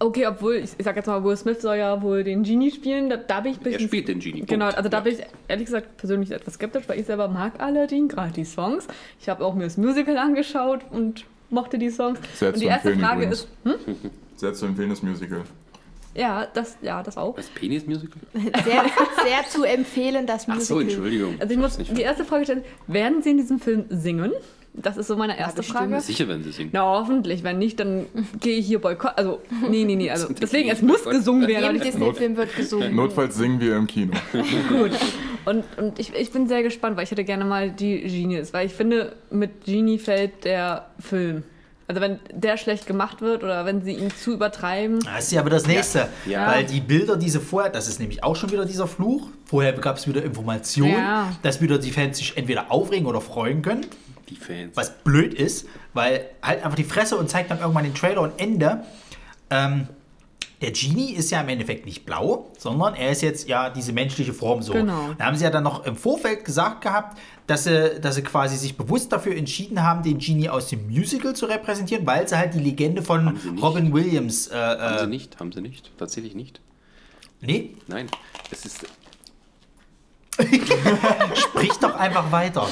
okay, 0.00 0.26
obwohl, 0.26 0.56
ich, 0.56 0.70
ich 0.78 0.84
sag 0.84 0.96
jetzt 0.96 1.06
mal, 1.06 1.22
Will 1.24 1.36
Smith 1.36 1.60
soll 1.60 1.76
ja 1.76 2.00
wohl 2.02 2.24
den 2.24 2.42
Genie 2.42 2.70
spielen, 2.70 3.10
da, 3.10 3.16
da 3.16 3.40
bin 3.40 3.52
ich 3.52 3.58
ein 3.58 3.64
Er 3.66 3.70
bisschen... 3.72 3.88
spielt 3.88 4.08
den 4.08 4.20
Genie. 4.20 4.42
Genau, 4.46 4.66
Punkt. 4.66 4.78
also 4.78 4.88
da 4.88 4.98
Ja. 4.98 5.02
bin 5.04 5.14
ich 5.14 5.20
ehrlich 5.48 5.66
gesagt 5.66 5.96
persönlich 5.96 6.30
etwas 6.30 6.54
skeptisch, 6.54 6.84
weil 6.88 6.98
ich 7.00 7.06
selber 7.06 7.28
mag 7.28 7.60
Aladdin, 7.60 8.08
gerade 8.08 8.32
die 8.32 8.44
Songs. 8.44 8.86
Ich 9.20 9.28
habe 9.28 9.44
auch 9.44 9.54
mir 9.54 9.64
das 9.64 9.76
Musical 9.76 10.16
angeschaut 10.18 10.80
und 10.90 11.24
mochte 11.50 11.78
die 11.78 11.90
Songs. 11.90 12.18
Sehr 12.34 12.48
und 12.48 12.54
zu 12.54 12.60
die 12.60 12.66
erste 12.66 12.88
empfehlen 12.90 13.06
Frage 13.08 13.22
übrigens. 13.24 13.40
ist, 13.40 13.48
hm? 13.64 13.96
Sehr 14.36 14.54
zu 14.54 14.66
empfehlen, 14.66 14.90
das 14.90 15.02
Musical. 15.02 15.42
ja, 16.14 16.46
das, 16.54 16.76
ja, 16.82 17.02
das 17.02 17.16
auch. 17.16 17.34
Das 17.36 17.48
Penis-Musical? 17.48 18.20
Sehr, 18.64 18.84
sehr 19.24 19.44
zu 19.48 19.64
empfehlen, 19.64 20.26
das 20.26 20.44
Ach 20.48 20.54
Musical. 20.54 20.64
so, 20.76 20.80
Entschuldigung. 20.80 21.34
Also 21.40 21.52
ich 21.54 21.58
muss 21.60 21.76
die 21.76 22.02
erste 22.02 22.24
Frage 22.24 22.44
stellen, 22.44 22.64
werden 22.86 23.22
Sie 23.22 23.30
in 23.30 23.36
diesem 23.38 23.58
Film 23.60 23.84
singen? 23.88 24.32
Das 24.74 24.96
ist 24.96 25.08
so 25.08 25.16
meine 25.16 25.36
erste 25.38 25.56
bestimmt. 25.56 25.78
Frage. 25.78 26.00
Sicher, 26.00 26.28
wenn 26.28 26.44
sie 26.44 26.52
singen. 26.52 26.70
Na, 26.72 26.82
hoffentlich. 26.82 27.42
Wenn 27.42 27.58
nicht, 27.58 27.80
dann 27.80 28.06
gehe 28.40 28.58
ich 28.58 28.66
hier 28.66 28.80
Boykott. 28.80 29.12
Also, 29.16 29.40
nee, 29.68 29.84
nee, 29.84 29.96
nee. 29.96 30.10
Also, 30.10 30.28
deswegen, 30.40 30.70
es 30.70 30.82
muss 30.82 31.02
gesungen 31.04 31.48
werden. 31.48 31.76
ich- 31.76 31.82
Disney-Film 31.82 32.36
wird 32.36 32.54
gesungen. 32.54 32.94
Notfalls 32.94 33.36
singen 33.36 33.60
wir 33.60 33.76
im 33.76 33.86
Kino. 33.88 34.12
Gut. 34.68 34.92
Und, 35.44 35.64
und 35.78 35.98
ich, 35.98 36.14
ich 36.14 36.30
bin 36.30 36.46
sehr 36.46 36.62
gespannt, 36.62 36.96
weil 36.96 37.04
ich 37.04 37.10
hätte 37.10 37.24
gerne 37.24 37.44
mal 37.44 37.70
die 37.70 38.00
Genies. 38.02 38.52
Weil 38.52 38.66
ich 38.66 38.74
finde, 38.74 39.14
mit 39.30 39.64
Genie 39.64 39.98
fällt 39.98 40.44
der 40.44 40.86
Film. 41.00 41.42
Also, 41.88 42.00
wenn 42.02 42.20
der 42.32 42.56
schlecht 42.58 42.86
gemacht 42.86 43.22
wird 43.22 43.42
oder 43.42 43.64
wenn 43.64 43.82
sie 43.82 43.92
ihn 43.94 44.10
zu 44.10 44.34
übertreiben. 44.34 45.00
Das 45.00 45.24
ist 45.24 45.32
ja 45.32 45.40
aber 45.40 45.50
das 45.50 45.66
nächste. 45.66 46.06
Ja. 46.26 46.46
Weil 46.52 46.64
die 46.64 46.80
Bilder, 46.80 47.16
die 47.16 47.30
sie 47.30 47.40
vorher, 47.40 47.70
das 47.70 47.88
ist 47.88 47.98
nämlich 47.98 48.22
auch 48.22 48.36
schon 48.36 48.52
wieder 48.52 48.66
dieser 48.66 48.86
Fluch. 48.86 49.28
Vorher 49.46 49.72
gab 49.72 49.96
es 49.96 50.06
wieder 50.06 50.22
Informationen, 50.22 50.92
Ja. 50.92 51.32
dass 51.42 51.60
wieder 51.62 51.78
die 51.78 51.90
Fans 51.90 52.18
sich 52.18 52.36
entweder 52.36 52.70
aufregen 52.70 53.06
oder 53.06 53.22
freuen 53.22 53.62
können. 53.62 53.86
Die 54.28 54.36
Fans. 54.36 54.76
Was 54.76 54.98
blöd 54.98 55.34
ist, 55.34 55.66
weil 55.94 56.26
halt 56.42 56.64
einfach 56.64 56.76
die 56.76 56.84
Fresse 56.84 57.16
und 57.16 57.30
zeigt 57.30 57.50
dann 57.50 57.60
irgendwann 57.60 57.84
den 57.84 57.94
Trailer 57.94 58.22
und 58.22 58.38
Ende. 58.40 58.84
Ähm, 59.50 59.88
der 60.60 60.72
Genie 60.72 61.12
ist 61.12 61.30
ja 61.30 61.40
im 61.40 61.48
Endeffekt 61.48 61.86
nicht 61.86 62.04
blau, 62.04 62.50
sondern 62.58 62.94
er 62.94 63.12
ist 63.12 63.22
jetzt 63.22 63.48
ja 63.48 63.70
diese 63.70 63.92
menschliche 63.92 64.32
Form 64.34 64.60
so. 64.60 64.72
Genau. 64.72 65.14
Da 65.16 65.26
haben 65.26 65.36
sie 65.36 65.44
ja 65.44 65.50
dann 65.50 65.62
noch 65.62 65.84
im 65.86 65.94
Vorfeld 65.94 66.44
gesagt 66.44 66.80
gehabt, 66.80 67.18
dass 67.46 67.64
sie, 67.64 68.00
dass 68.00 68.16
sie 68.16 68.22
quasi 68.22 68.56
sich 68.56 68.76
bewusst 68.76 69.12
dafür 69.12 69.36
entschieden 69.36 69.82
haben, 69.84 70.02
den 70.02 70.18
Genie 70.18 70.48
aus 70.48 70.68
dem 70.68 70.88
Musical 70.88 71.34
zu 71.34 71.46
repräsentieren, 71.46 72.04
weil 72.06 72.26
sie 72.26 72.36
halt 72.36 72.54
die 72.54 72.58
Legende 72.58 73.02
von. 73.02 73.38
Robin 73.62 73.92
Williams. 73.92 74.48
Äh, 74.48 74.54
haben 74.56 74.98
sie 74.98 75.04
äh, 75.04 75.06
nicht, 75.06 75.38
haben 75.38 75.52
sie 75.52 75.60
nicht. 75.60 75.92
Tatsächlich 75.96 76.34
nicht. 76.34 76.60
nee, 77.40 77.76
Nein. 77.86 78.08
Es 78.50 78.64
ist. 78.64 78.84
sprich 81.34 81.72
doch 81.80 81.94
einfach 81.96 82.30
weiter. 82.30 82.68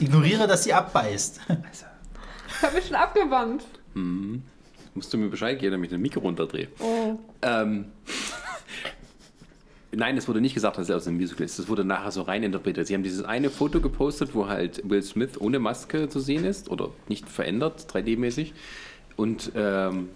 Ignoriere, 0.00 0.46
dass 0.46 0.64
sie 0.64 0.72
abbeißt. 0.72 1.40
Ich 2.48 2.62
habe 2.62 2.74
mich 2.74 2.86
schon 2.86 2.96
abgewandt. 2.96 3.64
Musst 4.94 5.12
du 5.12 5.18
mir 5.18 5.28
Bescheid 5.28 5.58
geben, 5.58 5.72
damit 5.72 5.90
ich 5.90 5.96
das 5.96 6.00
Mikro 6.00 6.20
runterdrehe. 6.20 6.68
Oh. 6.80 7.18
Ähm, 7.42 7.86
Nein, 9.90 10.18
es 10.18 10.28
wurde 10.28 10.42
nicht 10.42 10.54
gesagt, 10.54 10.76
dass 10.76 10.90
er 10.90 10.96
aus 10.96 11.04
dem 11.04 11.16
Musical 11.16 11.46
ist. 11.46 11.58
Das 11.58 11.68
wurde 11.68 11.82
nachher 11.82 12.10
so 12.10 12.22
rein 12.22 12.42
interpretiert. 12.42 12.86
Sie 12.86 12.94
haben 12.94 13.02
dieses 13.02 13.24
eine 13.24 13.48
Foto 13.48 13.80
gepostet, 13.80 14.34
wo 14.34 14.46
halt 14.46 14.82
Will 14.88 15.02
Smith 15.02 15.40
ohne 15.40 15.58
Maske 15.58 16.08
zu 16.10 16.20
sehen 16.20 16.44
ist 16.44 16.68
oder 16.68 16.90
nicht 17.08 17.28
verändert, 17.28 17.86
3D-mäßig. 17.90 18.52
Und 19.16 19.52
ähm, 19.54 20.10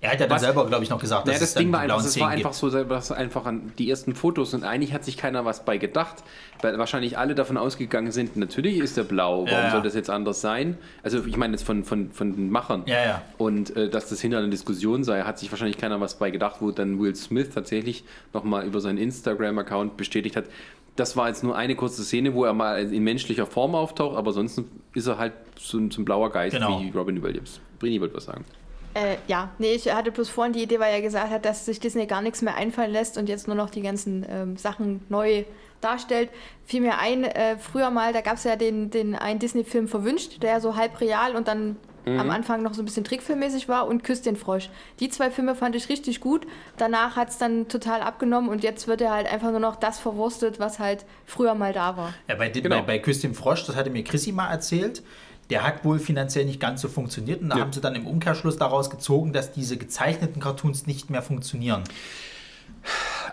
Er 0.00 0.12
hat 0.12 0.20
ja 0.20 0.26
dann 0.26 0.34
Was? 0.36 0.42
selber, 0.42 0.66
glaube 0.66 0.84
ich, 0.84 0.90
noch 0.90 1.00
gesagt, 1.00 1.22
dass 1.22 1.34
naja, 1.34 1.40
das 1.40 1.48
es 1.50 1.54
Ding 1.54 1.72
war 1.72 1.80
einfach, 1.80 2.04
es 2.04 2.20
war 2.20 2.28
einfach 2.28 2.52
so, 2.52 2.68
dass 2.70 3.10
einfach 3.12 3.46
an 3.46 3.72
die 3.78 3.88
ersten 3.88 4.14
Fotos 4.14 4.52
und 4.52 4.62
eigentlich 4.62 4.92
hat 4.92 5.04
sich 5.04 5.16
keiner 5.16 5.44
was 5.46 5.64
bei 5.64 5.78
gedacht, 5.78 6.16
weil 6.60 6.78
wahrscheinlich 6.78 7.16
alle 7.16 7.34
davon 7.34 7.56
ausgegangen 7.56 8.12
sind, 8.12 8.36
natürlich 8.36 8.78
ist 8.78 8.98
er 8.98 9.04
blau, 9.04 9.44
warum 9.44 9.48
Ja, 9.48 9.64
ja. 9.64 9.70
soll 9.70 9.82
das 9.82 9.94
jetzt 9.94 10.10
anders 10.10 10.42
sein? 10.42 10.76
Also 11.02 11.24
ich 11.24 11.36
meine 11.38 11.54
jetzt 11.54 11.64
von, 11.64 11.82
von, 11.84 12.10
von 12.10 12.36
den 12.36 12.50
Machern. 12.50 12.82
Ja, 12.86 13.04
ja. 13.04 13.22
Und 13.38 13.74
äh, 13.74 13.88
dass 13.88 14.10
das 14.10 14.20
hinter 14.20 14.38
einer 14.38 14.48
Diskussion 14.48 15.02
sei, 15.02 15.22
hat 15.22 15.38
sich 15.38 15.50
wahrscheinlich 15.50 15.78
keiner 15.78 15.98
was 16.00 16.18
bei 16.18 16.30
gedacht, 16.30 16.56
wo 16.60 16.70
dann 16.72 17.00
Will 17.00 17.14
Smith 17.14 17.48
tatsächlich 17.54 18.04
nochmal 18.34 18.66
über 18.66 18.80
seinen 18.80 18.98
Instagram-Account 18.98 19.96
bestätigt 19.96 20.36
hat, 20.36 20.44
das 20.96 21.16
war 21.16 21.28
jetzt 21.28 21.42
nur 21.42 21.56
eine 21.56 21.74
kurze 21.74 22.04
Szene, 22.04 22.34
wo 22.34 22.44
er 22.44 22.52
mal 22.54 22.80
in 22.82 23.02
menschlicher 23.02 23.46
Form 23.46 23.74
auftaucht, 23.74 24.16
aber 24.16 24.32
sonst 24.32 24.62
ist 24.94 25.06
er 25.06 25.18
halt 25.18 25.32
so 25.58 25.78
ein, 25.78 25.90
so 25.90 26.00
ein 26.00 26.04
blauer 26.04 26.30
Geist 26.30 26.54
Genau. 26.56 26.80
wie 26.80 26.90
Robin 26.90 27.22
Williams. 27.22 27.60
Brini 27.78 28.00
wollte 28.00 28.14
was 28.16 28.24
sagen. 28.24 28.44
Äh, 28.96 29.18
ja, 29.26 29.50
nee, 29.58 29.74
ich 29.74 29.92
hatte 29.92 30.10
bloß 30.10 30.30
vorhin 30.30 30.54
die 30.54 30.62
Idee, 30.62 30.80
weil 30.80 30.94
er 30.94 31.02
gesagt 31.02 31.30
hat, 31.30 31.44
dass 31.44 31.66
sich 31.66 31.80
Disney 31.80 32.06
gar 32.06 32.22
nichts 32.22 32.40
mehr 32.40 32.54
einfallen 32.56 32.90
lässt 32.92 33.18
und 33.18 33.28
jetzt 33.28 33.46
nur 33.46 33.56
noch 33.56 33.68
die 33.68 33.82
ganzen 33.82 34.24
ähm, 34.28 34.56
Sachen 34.56 35.02
neu 35.10 35.44
darstellt. 35.82 36.30
Fiel 36.64 36.80
mir 36.80 36.98
ein, 36.98 37.24
äh, 37.24 37.58
früher 37.58 37.90
mal, 37.90 38.14
da 38.14 38.22
gab 38.22 38.36
es 38.36 38.44
ja 38.44 38.56
den, 38.56 38.90
den 38.90 39.14
einen 39.14 39.38
Disney-Film 39.38 39.88
Verwünscht, 39.88 40.42
der 40.42 40.62
so 40.62 40.76
halb 40.76 40.98
real 41.02 41.36
und 41.36 41.46
dann 41.46 41.76
am 42.08 42.30
Anfang 42.30 42.62
noch 42.62 42.72
so 42.72 42.82
ein 42.82 42.84
bisschen 42.84 43.02
trickfilmmäßig 43.02 43.68
war 43.68 43.88
und 43.88 44.04
Küss 44.04 44.22
den 44.22 44.36
Frosch. 44.36 44.70
Die 45.00 45.08
zwei 45.08 45.28
Filme 45.28 45.56
fand 45.56 45.74
ich 45.74 45.88
richtig 45.88 46.20
gut. 46.20 46.46
Danach 46.76 47.16
hat 47.16 47.30
es 47.30 47.38
dann 47.38 47.66
total 47.66 48.00
abgenommen 48.00 48.48
und 48.48 48.62
jetzt 48.62 48.86
wird 48.86 49.00
er 49.00 49.10
halt 49.10 49.26
einfach 49.26 49.50
nur 49.50 49.58
noch 49.58 49.74
das 49.74 49.98
verwurstet, 49.98 50.60
was 50.60 50.78
halt 50.78 51.04
früher 51.24 51.56
mal 51.56 51.72
da 51.72 51.96
war. 51.96 52.14
Ja, 52.28 52.36
bei, 52.36 52.48
Genau. 52.48 52.76
bei, 52.76 52.82
bei 52.82 52.98
Küss 53.00 53.22
dem 53.22 53.34
Frosch, 53.34 53.66
das 53.66 53.74
hatte 53.74 53.90
mir 53.90 54.04
Chrissy 54.04 54.30
mal 54.30 54.48
erzählt, 54.52 55.02
der 55.50 55.64
hat 55.66 55.84
wohl 55.84 55.98
finanziell 55.98 56.44
nicht 56.44 56.60
ganz 56.60 56.80
so 56.80 56.88
funktioniert 56.88 57.40
und 57.42 57.50
da 57.50 57.56
Ja. 57.56 57.62
haben 57.62 57.72
sie 57.72 57.80
dann 57.80 57.94
im 57.94 58.06
Umkehrschluss 58.06 58.56
daraus 58.56 58.90
gezogen, 58.90 59.32
dass 59.32 59.52
diese 59.52 59.76
gezeichneten 59.76 60.40
Cartoons 60.40 60.86
nicht 60.86 61.10
mehr 61.10 61.22
funktionieren. 61.22 61.84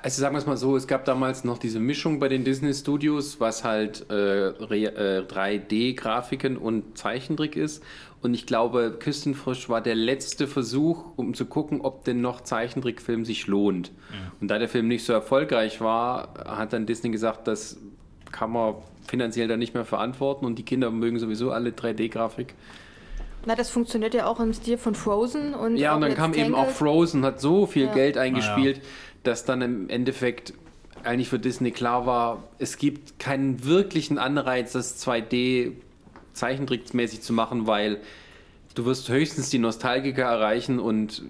Also 0.02 0.20
sagen 0.22 0.36
wir 0.36 0.40
es 0.40 0.46
mal 0.46 0.58
so, 0.58 0.76
es 0.76 0.88
gab 0.88 1.06
damals 1.06 1.44
noch 1.44 1.58
diese 1.58 1.80
Mischung 1.80 2.20
bei 2.20 2.28
den 2.28 2.44
Disney 2.44 2.74
Studios, 2.74 3.40
was 3.40 3.64
halt 3.64 4.06
äh, 4.10 4.48
äh, 4.50 5.26
3D-Grafiken 5.26 6.58
und 6.58 6.98
Zeichentrick 6.98 7.56
ist. 7.56 7.84
Und 8.22 8.34
ich 8.34 8.46
glaube, 8.46 8.96
Küstenfrisch 9.00 9.70
war 9.70 9.82
der 9.82 9.96
letzte 9.96 10.48
Versuch, 10.48 11.06
um 11.18 11.34
zu 11.34 11.46
gucken, 11.46 11.82
ob 11.82 12.04
denn 12.06 12.22
noch 12.22 12.42
Zeichentrickfilm 12.42 13.26
sich 13.26 13.48
lohnt. 13.48 13.92
Und 14.40 14.48
da 14.50 14.60
der 14.60 14.70
Film 14.70 14.88
nicht 14.88 15.06
so 15.06 15.14
erfolgreich 15.14 15.82
war, 15.82 16.34
hat 16.46 16.74
dann 16.74 16.86
Disney 16.86 17.12
gesagt, 17.12 17.48
das 17.48 17.78
kann 18.32 18.52
man 18.52 18.76
finanziell 19.08 19.48
dann 19.48 19.60
nicht 19.60 19.74
mehr 19.74 19.86
verantworten 19.86 20.46
und 20.46 20.56
die 20.58 20.64
Kinder 20.64 20.92
mögen 20.92 21.20
sowieso 21.20 21.52
alle 21.52 21.72
3D-Grafik. 21.72 22.54
Na, 23.46 23.56
das 23.56 23.70
funktioniert 23.70 24.14
ja 24.14 24.26
auch 24.26 24.40
im 24.40 24.54
Stil 24.54 24.78
von 24.78 24.96
Frozen 24.96 25.54
und 25.54 25.76
Ja, 25.78 25.96
und 25.96 26.02
dann 26.02 26.16
kam 26.16 26.34
eben 26.34 26.56
auch 26.56 26.60
Tangled. 26.64 26.78
Frozen, 26.78 27.26
hat 27.26 27.42
so 27.42 27.66
viel 27.66 27.86
Ja. 27.88 27.94
Geld 27.94 28.18
eingespielt, 28.18 28.82
dass 29.24 29.44
dann 29.44 29.62
im 29.62 29.90
Endeffekt 29.90 30.54
eigentlich 31.04 31.28
für 31.28 31.40
Disney 31.40 31.72
klar 31.72 32.06
war, 32.06 32.44
es 32.60 32.78
gibt 32.78 33.20
keinen 33.20 33.66
wirklichen 33.66 34.18
Anreiz, 34.18 34.72
das 34.72 35.06
2D 35.06 35.74
zeichentricksmäßig 36.32 37.22
zu 37.22 37.34
machen, 37.34 37.68
weil 37.68 38.00
du 38.76 38.86
wirst 38.86 39.10
höchstens 39.10 39.50
die 39.50 39.60
Nostalgiker 39.60 40.24
erreichen 40.24 40.80
und 40.80 41.24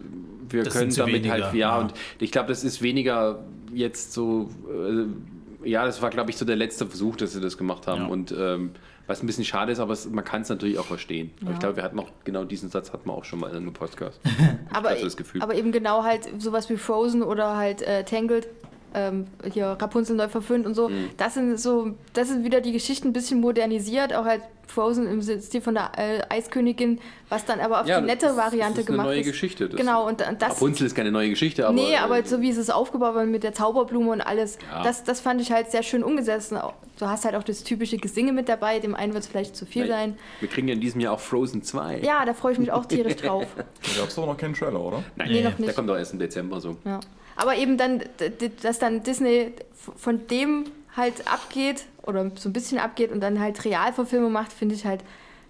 wir 0.50 0.64
Das 0.64 0.74
können 0.74 0.94
damit 0.94 1.16
wenige, 1.16 1.32
halt, 1.32 1.54
ja, 1.56 1.76
ja. 1.76 1.78
und 1.80 1.94
ich 2.20 2.32
glaube, 2.32 2.50
das 2.50 2.64
ist 2.64 2.82
weniger 2.84 3.44
jetzt 3.74 4.14
so, 4.14 4.50
äh, 4.70 5.06
ja, 5.66 5.86
das 5.86 6.02
war, 6.02 6.10
glaube 6.10 6.30
ich, 6.30 6.38
so 6.38 6.46
der 6.46 6.56
letzte 6.56 6.86
Versuch, 6.86 7.16
dass 7.16 7.34
sie 7.34 7.42
das 7.42 7.58
gemacht 7.58 7.88
haben 7.88 8.04
Ja. 8.04 8.08
und 8.08 8.34
ähm, 8.38 8.72
was 9.08 9.22
ein 9.22 9.28
bisschen 9.28 9.44
schade 9.44 9.72
ist, 9.74 9.80
aber 9.80 9.92
es, 9.94 10.10
man 10.10 10.24
kann 10.24 10.44
es 10.44 10.50
natürlich 10.50 10.80
auch 10.80 10.86
verstehen. 10.86 11.32
Aber 11.42 11.50
Ja. 11.50 11.54
Ich 11.54 11.60
glaube, 11.60 11.76
wir 11.76 11.84
hatten 11.84 12.00
auch 12.00 12.10
genau 12.24 12.46
diesen 12.46 12.70
Satz 12.70 12.94
hatten 12.94 13.10
wir 13.10 13.14
auch 13.14 13.26
schon 13.26 13.40
mal 13.40 13.50
in 13.50 13.58
einem 13.58 13.74
Podcast. 13.74 14.20
aber, 14.74 14.92
hatte 14.92 15.04
das 15.04 15.18
Gefühl. 15.18 15.42
aber 15.42 15.56
eben 15.56 15.72
genau 15.74 16.04
halt 16.04 16.30
sowas 16.42 16.70
wie 16.70 16.78
Frozen 16.78 17.22
oder 17.22 17.58
halt 17.58 17.82
äh, 17.82 18.04
Tangled, 18.06 18.48
ähm, 18.94 19.26
hier 19.52 19.68
Rapunzel 19.80 20.16
neu 20.16 20.28
verföhnt 20.30 20.66
und 20.66 20.76
so. 20.76 20.90
Mhm. 20.90 21.10
Das 21.18 21.34
sind 21.34 21.60
so, 21.60 21.94
das 22.14 22.28
sind 22.30 22.44
wieder 22.44 22.62
die 22.62 22.72
Geschichten 22.72 23.10
ein 23.10 23.14
bisschen 23.14 23.40
modernisiert, 23.42 24.14
auch 24.14 24.26
halt 24.26 24.42
Frozen 24.66 25.08
im 25.08 25.22
Stil 25.22 25.62
von 25.62 25.76
der 25.76 25.92
äh, 25.98 26.22
Eiskönigin, 26.30 27.00
was 27.30 27.44
dann 27.46 27.60
aber 27.60 27.82
auf 27.82 27.86
die 27.86 27.92
nette 28.02 28.28
das- 28.28 28.38
Variante 28.38 28.76
das 28.76 28.84
ist 28.86 28.88
eine 28.90 28.96
gemacht 28.98 29.08
neue 29.08 29.20
ist. 29.20 29.28
Geschichte. 29.28 29.68
Das 29.70 29.78
Genau, 29.80 30.08
und, 30.08 30.28
und 30.28 30.42
das. 30.42 30.52
Rapunzel 30.54 30.88
ist 30.88 30.96
keine 30.96 31.12
neue 31.12 31.30
Geschichte, 31.30 31.68
aber. 31.68 31.76
nee, 31.76 31.96
aber 31.98 32.20
äh, 32.20 32.26
so 32.26 32.42
wie 32.42 32.50
es 32.50 32.58
ist 32.58 32.72
aufgebaut 32.74 33.14
war 33.14 33.26
mit 33.26 33.44
der 33.44 33.54
Zauberblume 33.54 34.12
und 34.12 34.22
alles, 34.22 34.58
Ja. 34.72 34.82
das, 34.82 35.04
das 35.04 35.20
fand 35.20 35.42
ich 35.42 35.52
halt 35.52 35.70
sehr 35.70 35.84
schön 35.84 36.02
umgesetzt. 36.04 36.54
Du 37.00 37.06
hast 37.08 37.26
halt 37.26 37.36
auch 37.36 37.44
das 37.44 37.64
typische 37.64 37.98
Gesinge 37.98 38.32
mit 38.32 38.48
dabei, 38.50 38.80
dem 38.80 38.96
einen 38.96 39.14
wird 39.14 39.24
es 39.26 39.30
vielleicht 39.30 39.56
zu 39.56 39.66
viel 39.66 39.88
sein. 39.88 40.18
Wir 40.40 40.48
kriegen 40.50 40.68
ja 40.68 40.74
in 40.76 40.82
diesem 40.82 41.02
Jahr 41.02 41.14
auch 41.14 41.20
Frozen 41.20 41.62
2. 41.62 42.00
Ja, 42.00 42.24
da 42.26 42.34
freue 42.34 42.54
ich 42.54 42.60
mich 42.60 42.72
auch 42.72 42.86
tierisch 42.86 43.16
drauf. 43.18 43.46
Da 43.58 43.64
gab 44.00 44.10
es 44.10 44.16
doch 44.16 44.26
noch 44.26 44.38
keinen 44.38 44.54
Trailer, 44.56 44.80
oder? 44.80 45.04
Nein, 45.18 45.30
Nee, 45.32 45.42
noch 45.44 45.52
der 45.54 45.66
nicht. 45.66 45.76
kommt 45.76 45.90
doch 45.90 45.98
erst 45.98 46.14
im 46.14 46.20
Dezember 46.20 46.62
so. 46.62 46.78
Ja. 46.86 47.00
Aber 47.36 47.56
eben 47.56 47.78
dann, 47.78 48.04
dass 48.62 48.80
dann 48.80 49.04
Disney 49.04 49.54
von 49.96 50.28
dem 50.28 50.66
halt 50.96 51.28
abgeht 51.28 51.86
oder 52.04 52.32
so 52.36 52.50
ein 52.50 52.54
bisschen 52.54 52.80
abgeht 52.80 53.12
und 53.12 53.22
dann 53.22 53.40
halt 53.40 53.66
Realverfilmung 53.66 54.32
macht, 54.32 54.54
finde 54.54 54.76
ich 54.76 54.86
halt, 54.86 55.02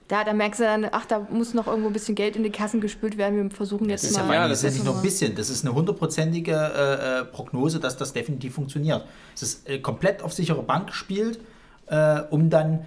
da, 0.08 0.24
da 0.24 0.34
merkst 0.34 0.60
du 0.60 0.66
dann, 0.66 0.88
ach, 0.92 1.06
da 1.06 1.26
muss 1.32 1.54
noch 1.54 1.68
irgendwo 1.68 1.88
ein 1.88 1.94
bisschen 1.94 2.16
Geld 2.16 2.36
in 2.36 2.44
die 2.44 2.52
Kassen 2.52 2.82
gespült 2.82 3.18
werden. 3.18 3.42
Wir 3.42 3.56
versuchen 3.56 3.88
Das 3.88 4.04
jetzt 4.04 4.12
ist 4.12 4.18
ja, 4.18 4.24
mal. 4.24 4.36
Ja, 4.36 4.48
das 4.48 4.62
das 4.62 4.72
ist 4.72 4.80
nicht 4.80 4.86
nur 4.86 4.96
ein 4.96 5.02
bisschen, 5.02 5.36
das 5.36 5.50
ist 5.50 5.66
eine 5.66 5.74
hundertprozentige 5.74 6.52
äh, 6.52 7.20
äh, 7.22 7.26
Prognose, 7.26 7.80
dass 7.80 7.98
das 7.98 8.14
definitiv 8.14 8.54
funktioniert. 8.54 9.06
Es 9.34 9.44
ist 9.44 9.70
äh, 9.70 9.80
komplett 9.80 10.22
auf 10.22 10.34
sichere 10.34 10.62
Bank 10.62 10.88
gespielt, 10.88 11.40
äh, 11.88 12.22
um 12.30 12.50
dann, 12.50 12.86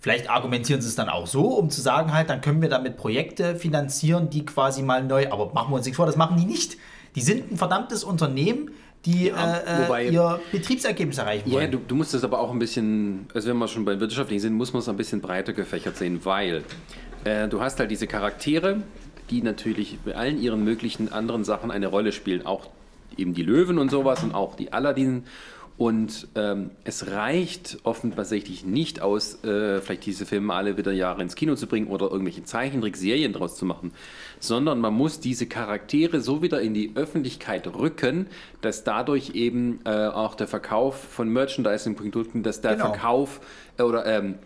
vielleicht 0.00 0.28
argumentieren 0.28 0.82
sie 0.82 0.88
es 0.88 0.96
dann 0.96 1.08
auch 1.08 1.26
so, 1.26 1.44
um 1.54 1.70
zu 1.70 1.80
sagen 1.80 2.12
halt, 2.12 2.30
dann 2.30 2.40
können 2.40 2.60
wir 2.60 2.68
damit 2.68 2.96
Projekte 2.96 3.56
finanzieren, 3.56 4.28
die 4.28 4.44
quasi 4.44 4.82
mal 4.82 5.04
neu, 5.04 5.30
aber 5.30 5.52
machen 5.52 5.70
wir 5.70 5.76
uns 5.76 5.86
nichts 5.86 5.96
vor, 5.96 6.06
das 6.06 6.16
machen 6.16 6.36
die 6.36 6.46
nicht. 6.46 6.76
Die 7.16 7.22
sind 7.22 7.50
ein 7.50 7.56
verdammtes 7.56 8.04
Unternehmen, 8.04 8.70
die 9.04 9.26
Ja, 9.28 9.56
äh, 9.56 9.62
äh, 9.82 9.84
wobei- 9.84 10.08
ihr 10.08 10.40
Betriebsergebnis 10.52 11.18
erreichen 11.18 11.48
Ja, 11.48 11.56
wollen. 11.56 11.70
du, 11.72 11.78
du 11.78 11.94
musst 11.96 12.14
das 12.14 12.22
aber 12.22 12.38
auch 12.38 12.52
ein 12.52 12.58
bisschen, 12.58 13.26
also 13.34 13.48
wenn 13.48 13.56
wir 13.58 13.66
schon 13.68 13.84
bei 13.84 13.98
wirtschaftlichen 13.98 14.40
sind, 14.42 14.54
muss 14.54 14.72
man 14.72 14.80
es 14.80 14.88
ein 14.88 14.96
bisschen 14.96 15.20
breiter 15.20 15.52
gefächert 15.52 15.96
sehen, 15.96 16.20
weil 16.24 16.62
äh, 17.24 17.48
du 17.48 17.60
hast 17.60 17.80
halt 17.80 17.90
diese 17.90 18.06
Charaktere, 18.06 18.82
die 19.30 19.42
natürlich 19.42 19.98
bei 20.04 20.14
allen 20.14 20.40
ihren 20.40 20.62
möglichen 20.62 21.10
anderen 21.12 21.42
Sachen 21.44 21.70
eine 21.72 21.88
Rolle 21.88 22.12
spielen, 22.12 22.46
auch 22.46 22.68
eben 23.16 23.34
die 23.34 23.42
Löwen 23.42 23.78
und 23.78 23.90
sowas 23.90 24.22
und 24.22 24.34
auch 24.34 24.54
die 24.54 24.72
Aladdin. 24.72 25.24
Und 25.78 26.28
ähm, 26.36 26.70
es 26.84 27.08
reicht 27.10 27.78
offensichtlich 27.82 28.64
nicht 28.64 29.02
aus, 29.02 29.44
äh, 29.44 29.80
vielleicht 29.82 30.06
diese 30.06 30.24
Filme 30.24 30.54
alle 30.54 30.78
wieder 30.78 30.90
Jahre 30.92 31.20
ins 31.20 31.34
Kino 31.34 31.54
zu 31.54 31.66
bringen 31.66 31.88
oder 31.88 32.10
irgendwelche 32.10 32.44
Zeichentrickserien 32.44 33.34
draus 33.34 33.56
zu 33.56 33.66
machen, 33.66 33.92
sondern 34.40 34.80
man 34.80 34.94
muss 34.94 35.20
diese 35.20 35.46
Charaktere 35.46 36.20
so 36.20 36.42
wieder 36.42 36.60
in 36.60 36.74
die 36.74 36.92
Öffentlichkeit 36.94 37.66
rücken, 37.66 38.26
dass 38.60 38.84
dadurch 38.84 39.30
eben 39.34 39.80
äh, 39.84 39.90
auch 39.90 40.34
der 40.34 40.46
Verkauf 40.48 40.96
von 40.96 41.28
Merchandising-Produkten, 41.28 42.42
dass 42.42 42.60
der 42.60 42.72
Genau. 42.72 42.86
Verkauf 42.86 43.40
äh, 43.78 43.82
oder 43.82 44.06
ähm, 44.06 44.34
äh, 44.34 44.36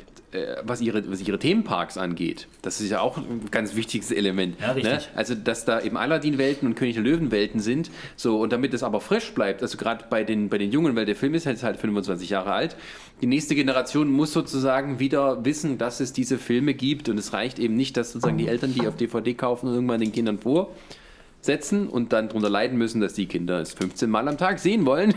was, 0.63 0.81
ihre, 0.81 1.11
was 1.11 1.21
ihre 1.21 1.39
Themenparks 1.39 1.99
angeht. 1.99 2.47
Das 2.63 2.81
ist 2.81 2.91
ja 2.91 3.01
auch 3.01 3.17
ein 3.17 3.51
ganz 3.51 3.75
wichtiges 3.75 4.13
Element. 4.13 4.61
Ja, 4.61 4.73
richtig. 4.73 4.93
Ne? 4.93 5.01
Also, 5.15 5.35
dass 5.35 5.65
da 5.65 5.81
eben 5.81 5.97
Aladdin-Welten 5.97 6.69
und 6.69 6.77
König 6.77 6.95
der 6.95 7.03
Löwen-Welten 7.03 7.61
sind. 7.61 7.91
So, 8.17 8.41
und 8.41 8.53
damit 8.53 8.73
das 8.73 8.83
aber 8.83 9.01
frisch 9.01 9.33
bleibt, 9.35 9.63
also 9.63 9.77
gerade 9.77 10.05
bei 10.09 10.23
den, 10.23 10.49
bei 10.49 10.59
den 10.59 10.71
Jungen, 10.71 10.95
weil 10.95 11.07
der 11.07 11.17
Film 11.17 11.35
ist 11.35 11.47
jetzt 11.47 11.65
halt 11.65 11.79
25 11.79 12.31
Jahre 12.31 12.53
alt, 12.53 12.77
die 13.21 13.27
nächste 13.27 13.55
Generation 13.55 14.11
muss 14.11 14.33
sozusagen 14.33 15.01
wieder 15.01 15.45
wissen, 15.45 15.79
dass 15.79 16.01
es 16.01 16.13
diese 16.13 16.39
Filme 16.39 16.75
gibt. 16.75 17.09
Und 17.09 17.19
es 17.19 17.33
reicht 17.33 17.59
eben 17.59 17.75
nicht, 17.75 17.97
dass 17.97 18.13
sozusagen 18.13 18.39
die 18.39 18.49
Eltern 18.49 18.73
die 18.73 18.87
auf 18.87 18.97
DVD 18.97 19.35
kaufen 19.35 19.69
und 19.69 19.75
irgendwann 19.75 20.01
den 20.01 20.13
Kindern 20.13 20.39
vorsetzen 20.39 21.89
und 21.89 22.13
dann 22.13 22.29
darunter 22.29 22.49
leiden 22.49 22.79
müssen, 22.79 23.01
dass 23.01 23.15
die 23.15 23.27
Kinder 23.27 23.61
es 23.61 23.75
15 23.75 24.09
Mal 24.09 24.29
am 24.29 24.39
Tag 24.39 24.61
sehen 24.61 24.87
wollen. 24.87 25.13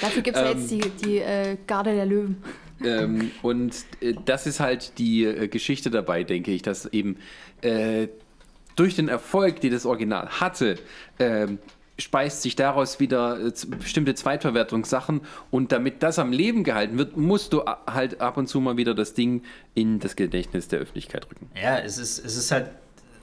Dafür 0.00 0.22
gibt 0.22 0.36
es 0.36 0.42
ja 0.42 0.50
jetzt 0.56 0.70
die, 0.70 0.80
die 1.04 1.18
äh, 1.18 1.56
Garde 1.66 1.94
der 1.94 2.06
Löwen. 2.06 2.42
Ähm, 2.84 3.30
und 3.42 3.74
äh, 4.00 4.14
das 4.24 4.46
ist 4.46 4.60
halt 4.60 4.98
die 4.98 5.24
äh, 5.24 5.48
Geschichte 5.48 5.90
dabei, 5.90 6.24
denke 6.24 6.50
ich, 6.52 6.62
dass 6.62 6.86
eben 6.86 7.16
äh, 7.62 8.08
durch 8.76 8.96
den 8.96 9.08
Erfolg, 9.08 9.60
den 9.60 9.72
das 9.72 9.86
Original 9.86 10.28
hatte, 10.40 10.76
ähm, 11.18 11.58
speist 11.98 12.42
sich 12.42 12.56
daraus 12.56 13.00
wieder 13.00 13.38
äh, 13.38 13.52
bestimmte 13.78 14.14
Zweitverwertungssachen 14.14 15.20
und 15.50 15.72
damit 15.72 16.02
das 16.02 16.18
am 16.18 16.32
Leben 16.32 16.64
gehalten 16.64 16.98
wird, 16.98 17.16
musst 17.16 17.52
du 17.52 17.62
a- 17.62 17.82
halt 17.86 18.20
ab 18.20 18.36
und 18.38 18.48
zu 18.48 18.60
mal 18.60 18.76
wieder 18.76 18.94
das 18.94 19.14
Ding 19.14 19.42
in 19.74 20.00
das 20.00 20.16
Gedächtnis 20.16 20.68
der 20.68 20.80
Öffentlichkeit 20.80 21.26
rücken. 21.30 21.50
Ja, 21.54 21.78
es 21.78 21.98
ist, 21.98 22.24
es 22.24 22.36
ist 22.36 22.50
halt, 22.50 22.70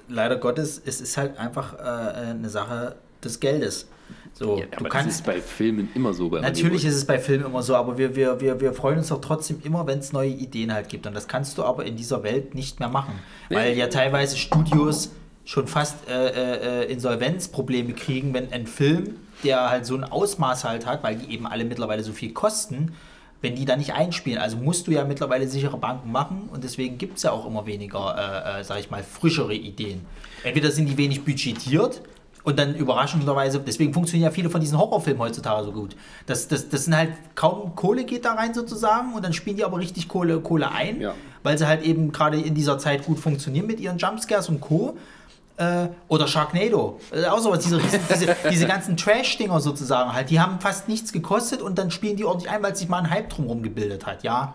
leider 0.08 0.38
Gottes, 0.38 0.82
es 0.86 1.02
ist 1.02 1.18
halt 1.18 1.38
einfach 1.38 1.74
äh, 1.80 2.30
eine 2.30 2.50
Sache 2.50 2.96
des 3.24 3.40
Geldes. 3.40 3.88
So, 4.34 4.58
Ja, 4.58 4.66
du 4.66 4.78
aber 4.78 4.90
das 4.90 4.94
kannst. 4.94 5.10
ist 5.20 5.26
bei 5.26 5.42
Filmen 5.42 5.90
immer 5.96 6.14
so. 6.14 6.30
Bei 6.30 6.40
Natürlich 6.40 6.86
ist 6.86 6.96
es 6.96 7.06
bei 7.06 7.20
Filmen 7.20 7.46
immer 7.46 7.62
so, 7.62 7.76
aber 7.76 7.98
wir, 7.98 8.16
wir, 8.16 8.40
wir, 8.40 8.60
wir 8.62 8.74
freuen 8.74 9.00
uns 9.00 9.10
doch 9.10 9.22
trotzdem 9.22 9.62
immer, 9.64 9.86
wenn 9.88 10.00
es 10.00 10.14
neue 10.14 10.30
Ideen 10.30 10.74
halt 10.74 10.90
gibt. 10.90 11.06
Und 11.08 11.14
das 11.14 11.28
kannst 11.28 11.58
du 11.58 11.64
aber 11.64 11.86
in 11.86 11.98
dieser 11.98 12.24
Welt 12.24 12.56
nicht 12.56 12.80
mehr 12.80 12.90
machen. 12.90 13.20
Weil 13.50 13.76
ja 13.78 13.88
teilweise 13.88 14.38
Studios 14.38 15.12
schon 15.46 15.68
fast 15.68 16.08
äh, 16.08 16.84
äh, 16.84 16.92
Insolvenzprobleme 16.92 17.94
kriegen, 17.94 18.34
wenn 18.34 18.54
ein 18.54 18.68
Film, 18.68 19.16
der 19.44 19.70
halt 19.70 19.86
so 19.86 19.96
ein 19.96 20.04
Ausmaß 20.04 20.64
halt 20.64 20.86
hat, 20.86 21.04
weil 21.04 21.16
die 21.16 21.34
eben 21.34 21.48
alle 21.48 21.66
mittlerweile 21.66 22.04
so 22.04 22.14
viel 22.14 22.34
kosten, 22.34 22.94
wenn 23.42 23.56
die 23.56 23.66
da 23.66 23.76
nicht 23.76 23.94
einspielen. 23.94 24.38
Also 24.38 24.58
musst 24.58 24.88
du 24.88 24.92
ja 24.92 25.06
mittlerweile 25.06 25.48
sichere 25.48 25.78
Banken 25.78 26.12
machen 26.12 26.50
und 26.54 26.64
deswegen 26.64 26.98
gibt 26.98 27.18
es 27.18 27.24
ja 27.24 27.32
auch 27.32 27.46
immer 27.48 27.66
weniger, 27.66 28.54
äh, 28.56 28.60
äh, 28.60 28.64
sag 28.64 28.80
ich 28.80 28.92
mal, 28.92 29.02
frischere 29.04 29.54
Ideen. 29.56 30.06
Entweder 30.44 30.72
sind 30.72 30.88
die 30.88 30.98
wenig 30.98 31.24
budgetiert 31.26 32.02
und 32.44 32.58
dann 32.58 32.76
überraschenderweise, 32.76 33.60
deswegen 33.60 33.94
funktionieren 33.94 34.30
ja 34.30 34.32
viele 34.34 34.50
von 34.50 34.62
diesen 34.62 34.78
Horrorfilmen 34.78 35.22
heutzutage 35.22 35.66
so 35.66 35.72
gut. 35.72 35.96
Das, 36.26 36.48
das, 36.48 36.70
das 36.70 36.86
sind 36.86 36.96
halt 36.96 37.12
kaum 37.36 37.76
Kohle 37.76 38.06
geht 38.06 38.26
da 38.26 38.34
rein 38.34 38.54
sozusagen 38.54 39.14
und 39.14 39.24
dann 39.24 39.34
spielen 39.34 39.58
die 39.58 39.64
aber 39.66 39.78
richtig 39.78 40.08
Kohle, 40.08 40.40
Kohle 40.40 40.72
ein, 40.72 41.02
Ja. 41.02 41.14
weil 41.44 41.58
sie 41.58 41.68
halt 41.68 41.84
eben 41.84 42.12
gerade 42.12 42.40
in 42.40 42.56
dieser 42.56 42.78
Zeit 42.80 43.06
gut 43.06 43.20
funktionieren 43.20 43.68
mit 43.68 43.80
ihren 43.80 43.98
Jumpscares 43.98 44.50
und 44.50 44.62
Co. 44.62 44.98
Äh, 45.58 45.90
oder 46.08 46.26
Sharknado. 46.26 47.02
Äh, 47.12 47.26
auch 47.26 47.40
sowas, 47.40 47.60
diese, 47.60 47.80
diese, 47.80 48.34
diese 48.50 48.66
ganzen 48.66 48.96
Trash-Dinger 48.96 49.60
sozusagen 49.60 50.14
halt, 50.14 50.30
die 50.30 50.40
haben 50.40 50.62
fast 50.62 50.88
nichts 50.88 51.12
gekostet 51.12 51.62
und 51.62 51.78
dann 51.78 51.92
spielen 51.92 52.16
die 52.16 52.24
ordentlich 52.24 52.50
ein, 52.50 52.64
weil 52.64 52.74
sich 52.78 52.88
mal 52.88 53.00
ein 53.00 53.10
Hype 53.10 53.30
drumherum 53.30 53.62
gebildet 53.62 54.06
hat, 54.06 54.24
ja. 54.24 54.54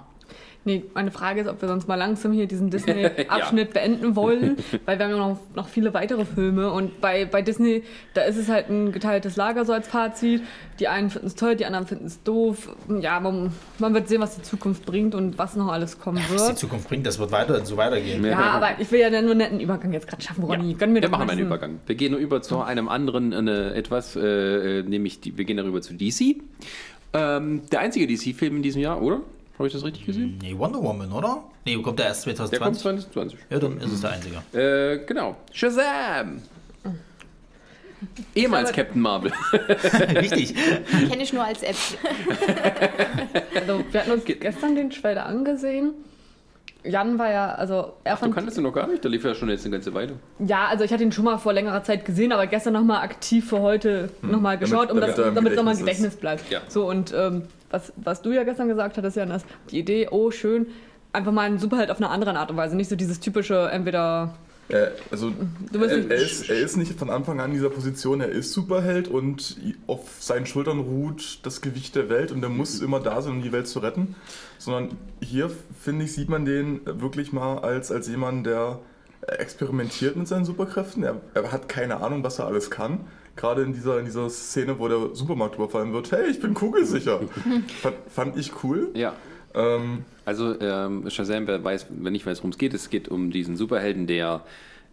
Nee, 0.66 0.84
meine 0.94 1.10
Frage 1.10 1.42
ist, 1.42 1.48
ob 1.48 1.60
wir 1.60 1.68
sonst 1.68 1.88
mal 1.88 1.96
langsam 1.96 2.32
hier 2.32 2.46
diesen 2.46 2.70
Disney-Abschnitt 2.70 3.74
beenden 3.74 4.16
wollen, 4.16 4.56
weil 4.86 4.98
wir 4.98 5.04
haben 5.04 5.12
ja 5.12 5.18
noch, 5.18 5.38
noch 5.54 5.68
viele 5.68 5.92
weitere 5.92 6.24
Filme 6.24 6.70
und 6.72 7.00
bei, 7.00 7.26
bei 7.26 7.42
Disney, 7.42 7.82
da 8.14 8.22
ist 8.22 8.36
es 8.36 8.48
halt 8.48 8.70
ein 8.70 8.92
geteiltes 8.92 9.36
Lager 9.36 9.64
so 9.64 9.72
als 9.72 9.88
Fazit. 9.88 10.42
Die 10.80 10.88
einen 10.88 11.10
finden 11.10 11.28
es 11.28 11.34
toll, 11.34 11.54
die 11.54 11.66
anderen 11.66 11.86
finden 11.86 12.06
es 12.06 12.22
doof. 12.22 12.74
Ja, 13.00 13.20
man, 13.20 13.52
man 13.78 13.94
wird 13.94 14.08
sehen, 14.08 14.20
was 14.20 14.36
die 14.36 14.42
Zukunft 14.42 14.86
bringt 14.86 15.14
und 15.14 15.38
was 15.38 15.54
noch 15.54 15.68
alles 15.68 16.00
kommen 16.00 16.18
Was 16.18 16.42
die 16.42 16.48
wird. 16.48 16.58
Zukunft 16.58 16.88
bringt, 16.88 17.06
das 17.06 17.18
wird 17.18 17.30
weiter 17.30 17.64
so 17.64 17.76
weitergehen. 17.76 18.24
Ja, 18.24 18.38
aber 18.38 18.70
ich 18.78 18.90
will 18.90 19.00
ja 19.00 19.10
nur 19.10 19.18
einen 19.18 19.38
netten 19.38 19.60
Übergang 19.60 19.92
jetzt 19.92 20.08
gerade 20.08 20.22
schaffen, 20.22 20.44
Ronny. 20.44 20.72
Ja, 20.72 20.78
Gönn 20.78 20.94
wir 20.94 21.00
doch 21.00 21.10
machen 21.10 21.26
mal 21.26 21.32
einen 21.32 21.46
Übergang. 21.46 21.80
Wir 21.86 21.94
gehen 21.94 22.12
nur 22.12 22.20
über 22.20 22.42
zu 22.42 22.62
einem 22.62 22.88
anderen 22.88 23.32
äh, 23.46 23.74
etwas, 23.74 24.16
äh, 24.16 24.80
äh, 24.80 24.82
nämlich 24.82 25.20
die, 25.20 25.36
wir 25.36 25.44
gehen 25.44 25.56
darüber 25.56 25.82
zu 25.82 25.94
DC. 25.94 26.36
Ähm, 27.12 27.62
der 27.70 27.80
einzige 27.80 28.06
DC-Film 28.06 28.56
in 28.56 28.62
diesem 28.62 28.82
Jahr, 28.82 29.00
oder? 29.00 29.20
Habe 29.58 29.68
ich 29.68 29.72
das 29.72 29.84
richtig 29.84 30.04
gesehen? 30.04 30.38
Nee, 30.42 30.56
Wonder 30.58 30.82
Woman, 30.82 31.12
oder? 31.12 31.44
Nee, 31.64 31.76
kommt 31.80 31.98
der 32.00 32.06
erst 32.06 32.26
Der 32.26 32.34
kommt 32.34 32.48
2020? 32.78 33.12
2020. 33.12 33.38
Ja, 33.50 33.58
dann 33.60 33.78
ist 33.78 33.92
es 33.92 34.00
der 34.00 34.10
einzige. 34.10 34.36
Äh, 34.52 35.04
genau. 35.06 35.36
Shazam! 35.52 36.42
Ehemals 38.34 38.68
Aber- 38.70 38.76
Captain 38.76 39.00
Marvel. 39.00 39.32
Richtig. 40.16 40.54
Kenne 41.08 41.22
ich 41.22 41.32
nur 41.32 41.44
als 41.44 41.62
App. 41.62 41.76
Also, 43.54 43.84
wir 43.90 44.00
hatten 44.00 44.10
uns 44.10 44.24
gestern 44.24 44.74
den 44.74 44.90
Trailer 44.90 45.26
angesehen. 45.26 45.92
Jan 46.82 47.18
war 47.18 47.30
ja, 47.30 47.52
also 47.54 47.94
er 48.04 48.12
Ach, 48.14 48.18
du 48.18 48.24
fand 48.24 48.34
kanntest 48.34 48.58
ihn 48.58 48.64
noch 48.64 48.72
gar 48.74 48.86
nicht? 48.88 49.02
Der 49.02 49.10
lief 49.10 49.24
ja 49.24 49.34
schon 49.34 49.48
jetzt 49.48 49.64
eine 49.64 49.72
ganze 49.72 49.94
Weile. 49.94 50.14
Ja, 50.40 50.66
also 50.66 50.84
ich 50.84 50.92
hatte 50.92 51.02
ihn 51.02 51.12
schon 51.12 51.24
mal 51.24 51.38
vor 51.38 51.54
längerer 51.54 51.82
Zeit 51.82 52.04
gesehen, 52.04 52.30
aber 52.32 52.46
gestern 52.46 52.74
nochmal 52.74 53.02
aktiv 53.02 53.48
für 53.48 53.60
heute 53.60 54.10
nochmal 54.20 54.58
geschaut, 54.58 54.90
um 54.90 55.00
damit 55.00 55.10
das, 55.16 55.18
er 55.18 55.28
im 55.28 55.34
damit 55.34 55.52
es 55.52 55.56
nochmal 55.56 55.74
im. 55.74 55.80
Gedächtnis 55.80 56.16
bleibt. 56.16 56.50
Ja. 56.50 56.60
So, 56.68 56.86
und 56.90 57.14
ähm, 57.16 57.42
was, 57.74 57.92
was 57.96 58.22
du 58.22 58.32
ja 58.32 58.44
gestern 58.44 58.68
gesagt 58.68 58.96
hattest, 58.96 59.16
Jan, 59.16 59.30
ist 59.30 59.46
die 59.70 59.80
Idee, 59.80 60.08
oh 60.10 60.30
schön, 60.30 60.66
einfach 61.12 61.32
mal 61.32 61.42
ein 61.42 61.58
Superheld 61.58 61.90
auf 61.90 61.98
eine 61.98 62.08
andere 62.08 62.36
Art 62.38 62.50
und 62.50 62.56
Weise. 62.56 62.76
Nicht 62.76 62.88
so 62.88 62.96
dieses 62.96 63.20
typische, 63.20 63.68
entweder 63.70 64.34
Äh, 64.68 64.88
also 65.10 65.32
er, 65.72 66.10
er, 66.10 66.16
ist, 66.16 66.48
er 66.48 66.58
ist 66.58 66.76
nicht 66.76 66.98
von 66.98 67.10
Anfang 67.10 67.38
an 67.40 67.50
in 67.50 67.56
dieser 67.56 67.70
Position, 67.70 68.20
er 68.20 68.30
ist 68.30 68.52
Superheld 68.52 69.08
und 69.08 69.56
auf 69.86 70.08
seinen 70.20 70.46
Schultern 70.46 70.78
ruht 70.78 71.40
das 71.42 71.60
Gewicht 71.60 71.94
der 71.96 72.08
Welt 72.08 72.32
und 72.32 72.42
er 72.42 72.48
muss 72.48 72.80
immer 72.80 73.00
da 73.00 73.20
sein, 73.20 73.32
um 73.32 73.42
die 73.42 73.52
Welt 73.52 73.68
zu 73.68 73.80
retten. 73.80 74.14
Sondern 74.58 74.96
hier, 75.20 75.50
finde 75.78 76.04
ich, 76.06 76.14
sieht 76.14 76.28
man 76.30 76.44
den 76.44 76.80
wirklich 76.84 77.32
mal 77.32 77.58
als, 77.58 77.92
als 77.92 78.08
jemand, 78.08 78.46
der 78.46 78.78
experimentiert 79.26 80.16
mit 80.16 80.28
seinen 80.28 80.44
Superkräften. 80.44 81.02
Er, 81.02 81.20
er 81.34 81.52
hat 81.52 81.68
keine 81.68 82.00
Ahnung, 82.02 82.24
was 82.24 82.38
er 82.38 82.46
alles 82.46 82.70
kann. 82.70 83.00
Gerade 83.36 83.62
in 83.62 83.72
dieser, 83.72 83.98
in 83.98 84.04
dieser 84.04 84.28
Szene, 84.30 84.78
wo 84.78 84.88
der 84.88 85.14
Supermarkt 85.14 85.56
überfallen 85.56 85.92
wird. 85.92 86.12
Hey, 86.12 86.30
ich 86.30 86.40
bin 86.40 86.54
kugelsicher. 86.54 87.20
fand, 87.82 87.96
fand 88.08 88.36
ich 88.36 88.52
cool. 88.62 88.90
Ja. 88.94 89.14
Ähm, 89.54 90.04
Also 90.24 90.58
ähm, 90.60 91.08
Shazam, 91.10 91.46
wer 91.46 91.62
weiß, 91.62 91.86
wenn 91.90 92.12
nicht 92.12 92.26
weiß, 92.26 92.38
worum 92.38 92.50
es 92.50 92.58
geht, 92.58 92.74
es 92.74 92.90
geht 92.90 93.08
um 93.08 93.30
diesen 93.30 93.56
Superhelden, 93.56 94.06
der 94.06 94.42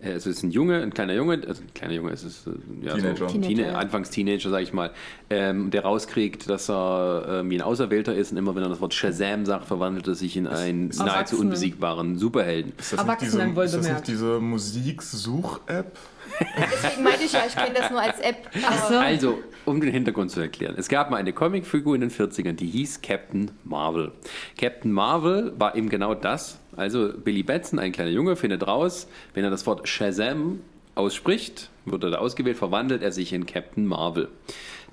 es 0.02 0.26
ist 0.26 0.44
ein 0.44 0.52
Junge, 0.52 0.82
ein 0.82 0.94
kleiner 0.94 1.14
Junge, 1.14 1.42
also 1.48 1.62
ein 1.62 1.74
kleiner 1.74 1.94
Junge, 1.94 2.12
es 2.12 2.24
ist 2.24 2.48
äh, 2.48 2.52
ja, 2.82 2.96
Teenager. 2.96 3.30
So, 3.30 3.40
Teenager. 3.40 3.78
Anfangs 3.78 4.10
Teenager, 4.10 4.50
sag 4.50 4.62
ich 4.64 4.74
mal, 4.74 4.92
ähm, 5.30 5.70
der 5.72 5.84
rauskriegt, 5.84 6.50
dass 6.50 6.70
er 6.70 7.26
ähm, 7.42 7.50
wie 7.50 7.56
ein 7.56 7.62
Auserwählter 7.62 8.16
ist 8.16 8.32
und 8.32 8.38
immer 8.38 8.56
wenn 8.56 8.64
er 8.64 8.70
das 8.70 8.82
Wort 8.82 8.94
Shazam 8.94 9.46
sagt, 9.46 9.66
verwandelt 9.66 10.08
er 10.08 10.16
sich 10.16 10.36
in 10.38 10.48
einen 10.48 10.88
nahezu 10.88 11.04
Erwachsenen. 11.04 11.42
unbesiegbaren 11.42 12.18
Superhelden. 12.18 12.74
ist 12.78 12.94
das, 12.94 13.06
nicht 13.06 13.22
diese, 13.22 13.42
ist 13.44 13.76
das 13.76 13.88
nicht 13.88 14.08
diese 14.08 14.40
Musiksuch-App? 14.40 15.98
Deswegen 16.74 17.04
meinte 17.04 17.24
ich 17.26 17.34
ja, 17.34 17.42
ich 17.48 17.56
kenne 17.56 17.74
das 17.78 17.90
nur 17.92 18.02
als 18.02 18.20
App. 18.20 18.50
Aber 18.66 19.00
Also, 19.02 19.40
um 19.66 19.82
den 19.82 19.92
Hintergrund 19.92 20.32
zu 20.32 20.40
erklären. 20.40 20.76
Es 20.78 20.88
gab 20.88 21.12
mal 21.12 21.18
eine 21.18 21.34
Comicfigur 21.34 21.94
in 21.96 22.02
den 22.02 22.12
40ern, 22.12 22.54
die 22.54 22.68
hieß 22.68 23.02
Captain 23.02 23.52
Marvel. 23.64 24.12
Captain 24.58 24.92
Marvel 24.92 25.54
war 25.58 25.76
eben 25.76 25.90
genau 25.90 26.16
das. 26.16 26.61
Also 26.76 27.12
Billy 27.14 27.44
Batson, 27.44 27.80
ein 27.80 27.92
kleiner 27.92 28.12
Junge, 28.12 28.36
findet 28.36 28.66
raus, 28.66 29.08
wenn 29.34 29.44
er 29.44 29.50
das 29.50 29.66
Wort 29.66 29.88
Shazam 29.88 30.62
ausspricht, 30.96 31.70
wird 31.86 32.04
er 32.04 32.12
da 32.12 32.18
ausgewählt, 32.18 32.58
verwandelt 32.58 33.02
er 33.02 33.12
sich 33.12 33.34
in 33.34 33.46
Captain 33.46 33.86
Marvel. 33.86 34.30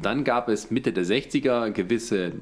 Dann 0.01 0.25
gab 0.25 0.49
es 0.49 0.71
Mitte 0.71 0.93
der 0.93 1.05
60er 1.05 1.71
gewisse 1.71 2.33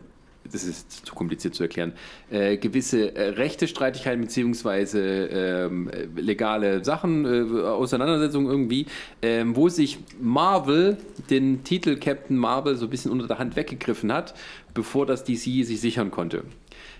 das 0.53 0.65
ist 0.65 1.07
zu 1.07 1.15
kompliziert 1.15 1.55
zu 1.55 1.63
erklären, 1.63 1.93
äh, 2.31 2.57
gewisse 2.57 3.15
äh, 3.15 3.31
rechte 3.31 3.69
Streitigkeiten 3.69 4.21
beziehungsweise 4.21 5.01
ähm, 5.01 5.91
äh, 5.91 6.07
legale 6.21 6.85
Sachen, 6.85 7.25
äh, 7.25 7.63
Auseinandersetzungen 7.63 8.49
irgendwie, 8.49 8.87
ähm, 9.23 9.57
wo 9.57 9.69
sich 9.69 9.99
Marvel 10.21 10.99
den 11.31 11.65
Titel 11.65 11.97
Captain 11.97 12.37
Marvel 12.37 12.77
so 12.77 12.87
ein 12.87 12.91
bisschen 12.91 13.11
unter 13.11 13.27
der 13.27 13.39
Hand 13.39 13.57
weggegriffen 13.57 14.13
hat, 14.13 14.35
bevor 14.75 15.07
das 15.07 15.25
DC 15.25 15.65
sich 15.65 15.81
sichern 15.81 16.11
konnte. 16.11 16.45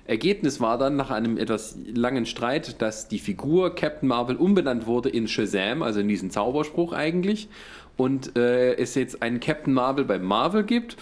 Ergebnis 0.07 0.61
war 0.61 0.79
dann 0.79 0.97
nach 0.97 1.11
einem 1.11 1.37
etwas 1.37 1.77
langen 1.93 2.27
Streit, 2.27 2.81
dass 2.81 3.09
die 3.09 3.19
Figur 3.19 3.75
Captain 3.75 4.09
Marvel 4.09 4.37
umbenannt 4.37 4.87
wurde 4.87 5.09
in 5.09 5.29
Shazam, 5.29 5.83
also 5.83 6.01
in 6.01 6.09
diesen 6.09 6.31
Zauberspruch 6.31 6.93
eigentlich, 6.93 7.49
und 7.97 8.37
äh, 8.37 8.75
es 8.75 8.95
jetzt 8.95 9.23
einen 9.23 9.41
Captain 9.41 9.73
Marvel 9.73 10.05
bei 10.05 10.19
Marvel 10.19 10.65
gibt 10.65 10.97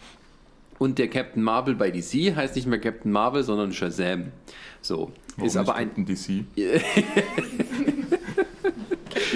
und 0.79 0.99
der 0.99 1.09
Captain 1.09 1.43
Marvel 1.43 1.75
bei 1.75 1.91
DC 1.91 2.35
heißt 2.35 2.57
nicht 2.57 2.67
mehr 2.67 2.81
Captain 2.81 3.11
Marvel, 3.11 3.43
sondern 3.43 3.73
Shazam. 3.73 4.33
So. 4.81 5.13
Warum 5.37 5.49
ist 5.49 5.57
aber 5.57 5.75
ein. 5.75 5.91
DC. 6.05 6.45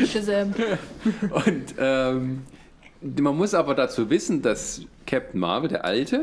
Shazam. 0.07 0.55
Und 1.47 1.75
ähm, 1.79 2.43
man 3.01 3.37
muss 3.37 3.55
aber 3.55 3.75
dazu 3.75 4.11
wissen, 4.11 4.43
dass 4.43 4.83
Captain 5.07 5.41
Marvel, 5.41 5.69
der 5.69 5.85
Alte, 5.85 6.23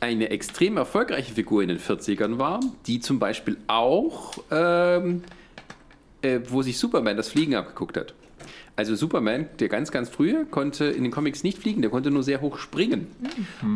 eine 0.00 0.30
extrem 0.30 0.76
erfolgreiche 0.76 1.34
Figur 1.34 1.62
in 1.62 1.68
den 1.68 1.78
40ern 1.78 2.38
war, 2.38 2.60
die 2.86 3.00
zum 3.00 3.18
Beispiel 3.18 3.56
auch, 3.66 4.38
ähm, 4.50 5.22
äh, 6.22 6.40
wo 6.48 6.62
sich 6.62 6.78
Superman 6.78 7.16
das 7.16 7.30
Fliegen 7.30 7.54
abgeguckt 7.54 7.96
hat. 7.96 8.14
Also 8.76 8.94
Superman, 8.94 9.48
der 9.58 9.68
ganz, 9.68 9.90
ganz 9.90 10.08
frühe, 10.08 10.46
konnte 10.46 10.84
in 10.84 11.02
den 11.02 11.10
Comics 11.10 11.42
nicht 11.42 11.58
fliegen, 11.58 11.82
der 11.82 11.90
konnte 11.90 12.12
nur 12.12 12.22
sehr 12.22 12.40
hoch 12.40 12.58
springen. 12.58 13.08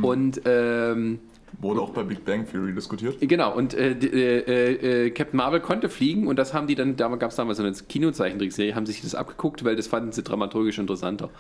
Und 0.03 0.43
ähm, 0.45 1.19
Wurde 1.61 1.81
auch 1.81 1.91
bei 1.91 2.03
Big 2.03 2.25
Bang 2.25 2.49
Theory 2.49 2.73
diskutiert. 2.73 3.17
Genau, 3.21 3.55
und 3.55 3.75
äh, 3.75 3.91
äh, 3.93 5.07
äh, 5.07 5.11
Captain 5.11 5.37
Marvel 5.37 5.61
konnte 5.61 5.89
fliegen 5.89 6.27
und 6.27 6.37
das 6.37 6.55
haben 6.55 6.67
die 6.67 6.75
dann, 6.75 6.97
da 6.97 7.09
gab 7.17 7.31
es 7.31 7.37
damals 7.37 7.59
so 7.59 7.65
eine 7.65 7.73
Kinozeichentrickserie, 7.73 8.75
haben 8.75 8.87
sich 8.87 9.03
das 9.03 9.15
abgeguckt, 9.15 9.65
weil 9.65 9.77
das 9.77 9.87
fanden 9.87 10.13
sie 10.13 10.23
dramaturgisch 10.23 10.79
interessanter. 10.79 11.31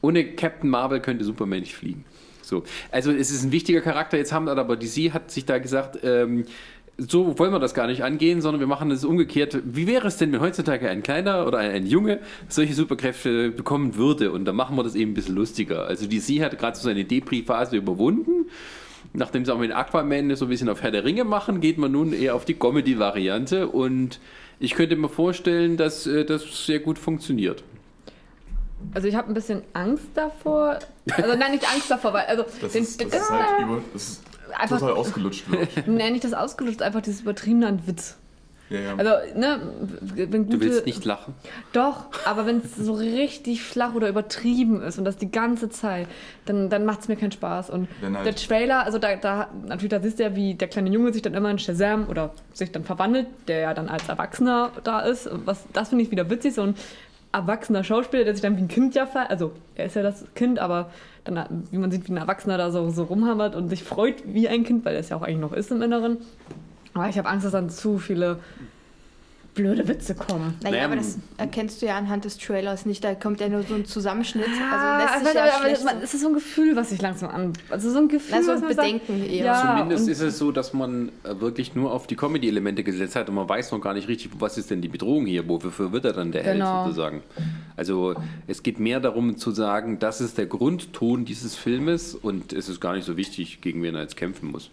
Ohne 0.00 0.24
Captain 0.24 0.70
Marvel 0.70 1.00
könnte 1.00 1.24
Superman 1.24 1.60
nicht 1.60 1.74
fliegen. 1.74 2.04
So. 2.50 2.64
Also 2.90 3.12
es 3.12 3.30
ist 3.30 3.44
ein 3.44 3.52
wichtiger 3.52 3.80
Charakter, 3.80 4.18
jetzt 4.18 4.32
haben 4.32 4.48
aber 4.48 4.76
DC 4.76 5.14
hat 5.14 5.30
sich 5.30 5.46
da 5.46 5.58
gesagt, 5.58 6.00
ähm, 6.02 6.44
so 6.98 7.38
wollen 7.38 7.52
wir 7.52 7.60
das 7.60 7.72
gar 7.72 7.86
nicht 7.86 8.04
angehen, 8.04 8.42
sondern 8.42 8.60
wir 8.60 8.66
machen 8.66 8.90
es 8.90 9.04
umgekehrt. 9.04 9.58
Wie 9.64 9.86
wäre 9.86 10.08
es 10.08 10.18
denn, 10.18 10.32
wenn 10.32 10.40
heutzutage 10.40 10.90
ein 10.90 11.02
kleiner 11.02 11.46
oder 11.46 11.58
ein, 11.58 11.70
ein 11.70 11.86
Junge 11.86 12.20
solche 12.48 12.74
Superkräfte 12.74 13.50
bekommen 13.50 13.96
würde? 13.96 14.32
Und 14.32 14.44
dann 14.44 14.56
machen 14.56 14.76
wir 14.76 14.82
das 14.82 14.94
eben 14.94 15.12
ein 15.12 15.14
bisschen 15.14 15.36
lustiger. 15.36 15.86
Also 15.86 16.06
DC 16.06 16.42
hat 16.42 16.58
gerade 16.58 16.76
so 16.76 16.82
seine 16.82 17.04
Depri-Phase 17.04 17.76
überwunden. 17.76 18.50
Nachdem 19.12 19.44
sie 19.44 19.52
auch 19.52 19.58
mit 19.58 19.72
Aquaman 19.72 20.36
so 20.36 20.44
ein 20.44 20.50
bisschen 20.50 20.68
auf 20.68 20.82
Herr 20.82 20.90
der 20.90 21.04
Ringe 21.04 21.24
machen, 21.24 21.60
geht 21.60 21.78
man 21.78 21.92
nun 21.92 22.12
eher 22.12 22.34
auf 22.34 22.44
die 22.44 22.54
Comedy-Variante. 22.54 23.68
Und 23.68 24.20
ich 24.58 24.74
könnte 24.74 24.94
mir 24.96 25.08
vorstellen, 25.08 25.76
dass 25.78 26.06
äh, 26.06 26.24
das 26.24 26.66
sehr 26.66 26.80
gut 26.80 26.98
funktioniert. 26.98 27.64
Also 28.94 29.08
ich 29.08 29.14
habe 29.14 29.28
ein 29.28 29.34
bisschen 29.34 29.62
Angst 29.72 30.06
davor. 30.14 30.78
Also 31.12 31.36
nein, 31.36 31.52
nicht 31.52 31.70
Angst 31.72 31.90
davor, 31.90 32.12
weil 32.12 32.26
also 32.26 32.44
Das 32.60 32.72
den, 32.72 32.82
ist, 32.82 33.00
das 33.02 33.12
ist 33.14 33.30
halt 33.30 33.60
über, 33.62 33.80
das 33.92 34.02
ist 34.02 34.22
Einfach- 34.58 34.80
total 34.80 34.94
ausgelutscht 34.96 35.44
nee, 35.86 36.10
nicht 36.10 36.24
das 36.24 36.34
ausgelutscht, 36.34 36.82
einfach 36.82 37.00
dieses 37.02 37.20
übertriebene 37.20 37.66
an 37.68 37.86
Witz. 37.86 38.16
Ja, 38.68 38.78
ja. 38.78 38.94
Also, 38.96 39.10
ne, 39.36 39.60
wenn 40.00 40.44
gute, 40.46 40.58
Du 40.58 40.60
willst 40.60 40.86
nicht 40.86 41.04
lachen? 41.04 41.34
Doch, 41.72 42.04
aber 42.24 42.46
wenn 42.46 42.58
es 42.58 42.76
so 42.76 42.92
richtig 42.92 43.62
flach 43.64 43.94
oder 43.94 44.08
übertrieben 44.08 44.80
ist 44.80 44.96
und 44.96 45.04
das 45.04 45.16
die 45.16 45.28
ganze 45.30 45.70
Zeit, 45.70 46.06
dann, 46.46 46.70
dann 46.70 46.84
macht 46.84 47.00
es 47.00 47.08
mir 47.08 47.16
keinen 47.16 47.32
Spaß. 47.32 47.70
Und 47.70 47.88
Wenn 48.00 48.14
halt- 48.16 48.26
der 48.26 48.36
Trailer, 48.36 48.84
also 48.84 48.98
da, 48.98 49.16
da, 49.16 49.48
natürlich, 49.66 49.90
da 49.90 50.00
siehst 50.00 50.20
du 50.20 50.22
ja, 50.22 50.36
wie 50.36 50.54
der 50.54 50.68
kleine 50.68 50.88
Junge 50.90 51.12
sich 51.12 51.20
dann 51.22 51.34
immer 51.34 51.50
in 51.50 51.58
Shazam 51.58 52.08
oder 52.08 52.32
sich 52.52 52.70
dann 52.70 52.84
verwandelt, 52.84 53.26
der 53.48 53.58
ja 53.58 53.74
dann 53.74 53.88
als 53.88 54.08
Erwachsener 54.08 54.70
da 54.84 55.00
ist. 55.00 55.28
Was, 55.44 55.64
das 55.72 55.88
finde 55.88 56.04
ich 56.04 56.12
wieder 56.12 56.30
witzig, 56.30 56.54
so 56.54 56.62
ein 56.62 56.76
erwachsener 57.32 57.84
Schauspieler, 57.84 58.24
der 58.24 58.34
sich 58.34 58.42
dann 58.42 58.56
wie 58.56 58.62
ein 58.62 58.68
Kind 58.68 58.94
ja 58.94 59.06
ver 59.06 59.30
also 59.30 59.52
er 59.76 59.86
ist 59.86 59.96
ja 59.96 60.02
das 60.02 60.24
Kind, 60.34 60.58
aber 60.58 60.90
dann, 61.24 61.64
wie 61.70 61.78
man 61.78 61.90
sieht, 61.90 62.08
wie 62.08 62.12
ein 62.12 62.16
Erwachsener 62.16 62.58
da 62.58 62.70
so, 62.70 62.88
so 62.90 63.04
rumhammert 63.04 63.54
und 63.54 63.68
sich 63.68 63.84
freut 63.84 64.22
wie 64.26 64.48
ein 64.48 64.64
Kind, 64.64 64.84
weil 64.84 64.94
er 64.94 65.00
es 65.00 65.10
ja 65.10 65.16
auch 65.16 65.22
eigentlich 65.22 65.38
noch 65.38 65.52
ist 65.52 65.70
im 65.70 65.82
Inneren. 65.82 66.18
Aber 66.94 67.08
ich 67.08 67.18
habe 67.18 67.28
Angst, 67.28 67.44
dass 67.44 67.52
dann 67.52 67.70
zu 67.70 67.98
viele 67.98 68.38
blöde 69.54 69.88
Witze 69.88 70.14
kommen. 70.14 70.54
Naja, 70.62 70.70
Naja, 70.76 70.84
aber 70.86 70.96
das 70.96 71.18
erkennst 71.36 71.82
du 71.82 71.86
ja 71.86 71.96
anhand 71.96 72.24
des 72.24 72.38
Trailers 72.38 72.86
nicht. 72.86 73.02
Da 73.02 73.14
kommt 73.14 73.40
ja 73.40 73.48
nur 73.48 73.62
so 73.62 73.74
ein 73.74 73.84
Zusammenschnitt. 73.84 74.46
Ah, 74.72 74.98
also 74.98 75.02
lässt 75.02 75.14
aber, 75.16 75.24
sich 75.26 75.34
ja 75.34 75.42
aber, 75.84 75.90
aber 75.92 76.04
es 76.04 76.14
ist 76.14 76.20
so 76.20 76.28
ein 76.28 76.34
Gefühl, 76.34 76.76
was 76.76 76.90
sich 76.90 77.02
langsam 77.02 77.30
an. 77.30 77.52
Also 77.68 77.90
so 77.90 77.98
ein 77.98 78.08
Gefühl, 78.08 78.36
Na, 78.38 78.42
so 78.42 78.52
was 78.52 78.56
ein 78.62 78.68
man 78.68 78.74
sagt, 78.76 78.86
Bedenken 79.06 79.24
eher. 79.30 79.44
Ja, 79.46 79.76
Zumindest 79.76 80.08
ist 80.08 80.20
es 80.20 80.38
so, 80.38 80.52
dass 80.52 80.72
man 80.72 81.10
äh, 81.24 81.40
wirklich 81.40 81.74
nur 81.74 81.92
auf 81.92 82.06
die 82.06 82.16
Comedy-Elemente 82.16 82.84
gesetzt 82.84 83.16
hat 83.16 83.28
und 83.28 83.34
man 83.34 83.48
weiß 83.48 83.72
noch 83.72 83.80
gar 83.80 83.94
nicht 83.94 84.08
richtig, 84.08 84.30
was 84.38 84.56
ist 84.56 84.70
denn 84.70 84.80
die 84.82 84.88
Bedrohung 84.88 85.26
hier, 85.26 85.48
wofür 85.48 85.92
wird 85.92 86.04
er 86.04 86.12
dann 86.12 86.32
der 86.32 86.42
Genau. 86.42 86.84
Held 86.84 86.94
sozusagen. 86.94 87.22
Also 87.76 88.14
es 88.46 88.62
geht 88.62 88.78
mehr 88.78 89.00
darum 89.00 89.36
zu 89.36 89.50
sagen, 89.50 89.98
das 89.98 90.20
ist 90.20 90.38
der 90.38 90.46
Grundton 90.46 91.24
dieses 91.24 91.56
Filmes 91.56 92.14
und 92.14 92.52
es 92.52 92.68
ist 92.68 92.80
gar 92.80 92.94
nicht 92.94 93.04
so 93.04 93.16
wichtig, 93.16 93.60
gegen 93.60 93.82
wen 93.82 93.94
er 93.94 94.02
jetzt 94.02 94.16
kämpfen 94.16 94.50
muss. 94.50 94.70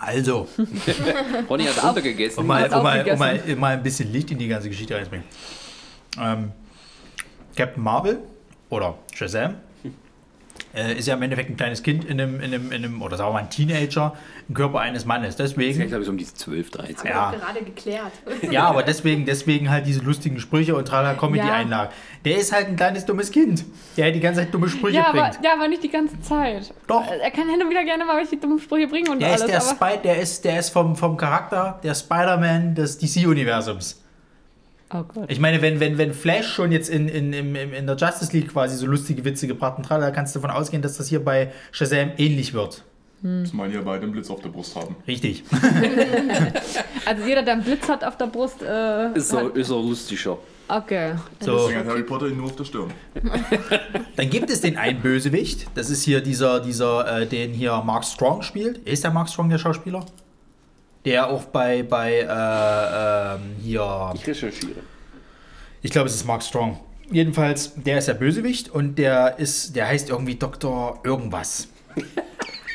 Also, 0.00 0.48
Ronny 1.48 1.64
hat 1.64 1.84
runtergegessen. 1.84 2.40
um 2.40 2.46
mal, 2.46 2.64
um, 2.72 2.82
mal, 2.82 3.10
um 3.10 3.18
mal, 3.18 3.56
mal 3.56 3.74
ein 3.74 3.82
bisschen 3.82 4.10
Licht 4.10 4.30
in 4.30 4.38
die 4.38 4.48
ganze 4.48 4.68
Geschichte 4.68 4.94
reinzubringen. 4.94 5.26
Ähm, 6.18 6.52
Captain 7.54 7.82
Marvel 7.82 8.18
oder 8.70 8.98
Shazam 9.12 9.56
äh, 10.74 10.94
ist 10.94 11.08
ja 11.08 11.14
im 11.14 11.22
Endeffekt 11.22 11.50
ein 11.50 11.56
kleines 11.56 11.82
Kind 11.82 12.04
in 12.04 12.20
einem, 12.20 12.36
in 12.40 12.54
einem, 12.54 12.72
in 12.72 12.84
einem 12.84 13.02
oder 13.02 13.16
sagen 13.16 13.30
wir 13.30 13.34
mal 13.34 13.38
ein 13.40 13.50
Teenager 13.50 14.14
im 14.48 14.54
Körper 14.54 14.80
eines 14.80 15.04
Mannes. 15.04 15.38
Ich 15.38 15.54
Deswegen, 15.54 15.88
glaube, 15.88 16.04
so 16.04 16.10
um 16.10 16.18
die 16.18 16.26
12, 16.26 16.70
13. 16.70 17.10
Ja. 17.10 17.30
gerade 17.32 17.62
geklärt. 17.64 18.12
ja, 18.50 18.64
aber 18.64 18.82
deswegen, 18.82 19.24
deswegen 19.26 19.70
halt 19.70 19.86
diese 19.86 20.00
lustigen 20.00 20.38
Sprüche 20.40 20.76
und 20.76 20.86
tralala 20.86 21.14
Comedy-Einlagen. 21.14 21.92
Der 22.24 22.36
ist 22.36 22.52
halt 22.52 22.68
ein 22.68 22.76
kleines 22.76 23.04
dummes 23.06 23.30
Kind, 23.30 23.64
der 23.96 24.10
die 24.12 24.20
ganze 24.20 24.40
Zeit 24.40 24.54
dumme 24.54 24.68
Sprüche 24.68 24.96
ja, 24.96 25.06
aber, 25.08 25.22
bringt. 25.22 25.44
ja, 25.44 25.52
aber 25.54 25.68
nicht 25.68 25.82
die 25.82 25.90
ganze 25.90 26.20
Zeit. 26.20 26.72
Doch. 26.86 27.04
Er 27.06 27.30
kann 27.30 27.48
hin 27.48 27.62
und 27.62 27.70
wieder 27.70 27.84
gerne 27.84 28.04
mal 28.04 28.16
welche 28.16 28.36
dummen 28.36 28.58
Sprüche 28.58 28.88
bringen 28.88 29.08
und 29.10 29.20
Der 29.20 29.34
ist, 29.34 29.42
alles. 29.42 29.52
der, 29.52 29.62
aber, 29.62 29.90
Spy, 29.92 30.02
der 30.02 30.20
ist, 30.20 30.44
der 30.44 30.58
ist 30.58 30.70
vom, 30.70 30.96
vom 30.96 31.16
Charakter 31.16 31.80
der 31.82 31.94
Spider-Man 31.94 32.74
des 32.74 32.98
DC-Universums. 32.98 34.00
Oh 34.92 35.02
Gott. 35.04 35.30
Ich 35.30 35.40
meine, 35.40 35.62
wenn, 35.62 35.80
wenn, 35.80 35.98
wenn 35.98 36.12
Flash 36.12 36.46
schon 36.48 36.72
jetzt 36.72 36.88
in, 36.88 37.08
in, 37.08 37.32
in, 37.32 37.54
in 37.54 37.86
der 37.86 37.96
Justice 37.96 38.32
League 38.36 38.52
quasi 38.52 38.76
so 38.76 38.86
lustige 38.86 39.24
Witze 39.24 39.46
gebracht 39.46 39.78
hat, 39.88 40.02
da 40.02 40.10
kannst 40.10 40.34
du 40.34 40.40
davon 40.40 40.54
ausgehen, 40.56 40.82
dass 40.82 40.96
das 40.96 41.08
hier 41.08 41.24
bei 41.24 41.52
Shazam 41.72 42.12
ähnlich 42.18 42.52
wird. 42.54 42.84
Zumal 43.22 43.68
die 43.68 43.74
ja 43.74 43.82
beide 43.82 44.04
einen 44.04 44.12
Blitz 44.12 44.30
auf 44.30 44.40
der 44.40 44.48
Brust 44.48 44.74
haben. 44.76 44.96
Richtig. 45.06 45.44
Also 47.06 47.26
jeder, 47.26 47.42
der 47.42 47.54
einen 47.54 47.64
Blitz 47.64 47.88
hat 47.88 48.04
auf 48.04 48.16
der 48.18 48.26
Brust, 48.26 48.62
äh, 48.62 49.12
Ist 49.14 49.32
er, 49.32 49.46
hat, 49.46 49.56
ist 49.56 49.70
er 49.70 49.76
lustiger. 49.76 50.38
okay. 50.68 51.14
So, 51.40 51.56
Deswegen 51.56 51.80
hat 51.80 51.86
Harry 51.86 52.02
Potter 52.02 52.28
ihn 52.28 52.36
nur 52.36 52.46
auf 52.46 52.56
der 52.56 52.64
Stirn. 52.64 52.92
dann 54.16 54.30
gibt 54.30 54.50
es 54.50 54.60
den 54.60 54.76
einen 54.76 55.00
Bösewicht. 55.00 55.66
Das 55.74 55.90
ist 55.90 56.02
hier 56.04 56.20
dieser, 56.20 56.60
dieser 56.60 57.22
äh, 57.22 57.26
den 57.26 57.52
hier 57.52 57.82
Mark 57.84 58.04
Strong 58.04 58.42
spielt. 58.42 58.78
Ist 58.86 59.02
der 59.02 59.10
Mark 59.10 59.28
Strong 59.28 59.48
der 59.48 59.58
Schauspieler? 59.58 60.04
Der 61.04 61.28
auch 61.28 61.44
bei, 61.44 61.82
bei 61.82 62.20
äh, 62.20 63.34
ähm, 63.34 63.56
hier 63.60 64.12
Ich 64.14 64.26
recherchiere. 64.26 64.80
Ich 65.82 65.90
glaube, 65.90 66.08
es 66.08 66.14
ist 66.14 66.26
Mark 66.26 66.42
Strong. 66.42 66.78
Jedenfalls, 67.10 67.72
der 67.74 67.98
ist 67.98 68.08
der 68.08 68.14
Bösewicht 68.14 68.68
und 68.68 68.96
der 68.96 69.38
ist, 69.38 69.74
der 69.74 69.88
heißt 69.88 70.10
irgendwie 70.10 70.36
Dr. 70.36 71.00
irgendwas. 71.02 71.68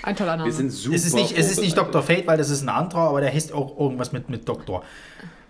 Ein 0.04 0.16
toller 0.16 0.38
Name. 0.38 0.50
Wir 0.50 0.54
sind 0.54 0.72
super. 0.72 0.96
Es 0.96 1.06
ist 1.06 1.16
nicht, 1.16 1.38
es 1.38 1.52
ist 1.52 1.62
nicht 1.62 1.78
Dr. 1.78 2.02
Fate, 2.04 2.28
weil 2.28 2.38
das 2.38 2.50
ist 2.50 2.62
ein 2.62 2.70
anderer, 2.70 3.10
aber 3.10 3.22
der 3.22 3.34
heißt 3.34 3.54
auch 3.54 3.80
irgendwas 3.80 4.12
mit, 4.12 4.30
mit 4.30 4.48
Doktor. 4.48 4.84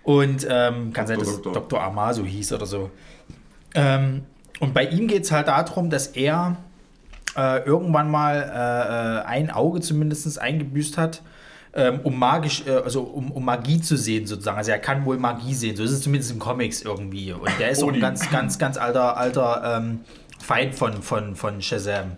Und 0.03 0.45
ähm, 0.49 0.93
kann 0.93 1.07
sein, 1.07 1.19
dass 1.19 1.30
es 1.30 1.41
Doktor. 1.41 1.53
Dr. 1.53 1.84
Amaso 1.84 2.23
hieß 2.23 2.53
oder 2.53 2.65
so. 2.65 2.91
Ähm, 3.73 4.23
und 4.60 4.73
bei 4.73 4.85
ihm 4.85 5.07
geht 5.07 5.23
es 5.23 5.31
halt 5.31 5.47
darum, 5.47 5.89
dass 5.89 6.07
er 6.07 6.57
äh, 7.35 7.65
irgendwann 7.65 8.10
mal 8.10 8.35
äh, 8.35 9.19
äh, 9.19 9.26
ein 9.26 9.52
Auge 9.52 9.81
zumindest 9.81 10.39
eingebüßt 10.39 10.97
hat, 10.97 11.22
ähm, 11.76 11.99
um 12.03 12.18
magisch, 12.18 12.64
äh, 12.65 12.72
also 12.72 13.02
um, 13.02 13.31
um 13.31 13.43
Magie 13.43 13.81
zu 13.81 13.97
sehen 13.97 14.26
sozusagen. 14.26 14.57
Also 14.57 14.72
er 14.72 14.80
kann 14.80 15.06
wohl 15.06 15.18
Magie 15.18 15.53
sehen. 15.53 15.76
So 15.76 15.84
ist 15.84 15.91
es 15.91 16.02
zumindest 16.02 16.31
im 16.31 16.39
Comics 16.39 16.81
irgendwie. 16.81 17.34
Und 17.34 17.52
der 17.60 17.69
ist 17.69 17.84
auch 17.84 17.91
ein 17.91 17.99
ganz, 17.99 18.30
ganz, 18.31 18.57
ganz 18.57 18.77
alter, 18.77 19.18
alter 19.18 19.77
ähm, 19.77 19.99
Feind 20.39 20.73
von, 20.73 21.02
von, 21.02 21.35
von 21.35 21.61
Shazam. 21.61 22.15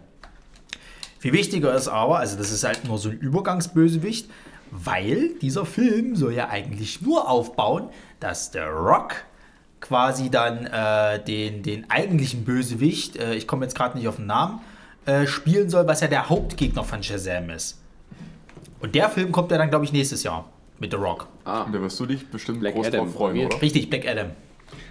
Viel 1.20 1.34
wichtiger 1.34 1.74
ist 1.74 1.88
aber, 1.88 2.20
also 2.20 2.38
das 2.38 2.52
ist 2.52 2.64
halt 2.64 2.86
nur 2.86 3.00
so 3.00 3.10
ein 3.10 3.18
Übergangsbösewicht, 3.18 4.30
weil 4.70 5.32
dieser 5.42 5.66
Film 5.66 6.16
soll 6.16 6.34
ja 6.34 6.50
eigentlich 6.50 7.02
nur 7.02 7.28
aufbauen, 7.28 7.90
dass 8.20 8.52
der 8.52 8.70
Rock 8.70 9.16
quasi 9.80 10.30
dann 10.30 10.68
äh, 10.68 11.24
den, 11.24 11.64
den 11.64 11.90
eigentlichen 11.90 12.44
Bösewicht, 12.44 13.16
äh, 13.16 13.34
ich 13.34 13.48
komme 13.48 13.66
jetzt 13.66 13.76
gerade 13.76 13.98
nicht 13.98 14.08
auf 14.08 14.18
den 14.18 14.28
Namen, 14.28 14.60
äh, 15.06 15.26
spielen 15.26 15.70
soll, 15.70 15.88
was 15.88 16.02
ja 16.02 16.08
der 16.08 16.30
Hauptgegner 16.30 16.84
von 16.84 17.02
Shazam 17.02 17.50
ist. 17.50 17.80
Und 18.80 18.94
der 18.96 19.10
Film 19.10 19.32
kommt 19.32 19.52
ja 19.52 19.58
dann, 19.58 19.70
glaube 19.70 19.86
ich, 19.86 19.92
nächstes 19.92 20.24
Jahr 20.24 20.50
mit 20.80 20.92
The 20.92 20.98
Rock. 20.98 21.28
Ah. 21.46 21.66
Da 21.72 21.82
wirst 21.82 22.00
du 22.00 22.06
dich 22.06 22.30
bestimmt 22.30 22.60
Black 22.60 22.76
groß 22.76 22.88
Adam. 22.88 23.06
drauf 23.06 23.14
freuen, 23.16 23.46
oder? 23.48 23.62
Richtig, 23.62 23.90
Black 23.90 24.08
Adam. 24.08 24.32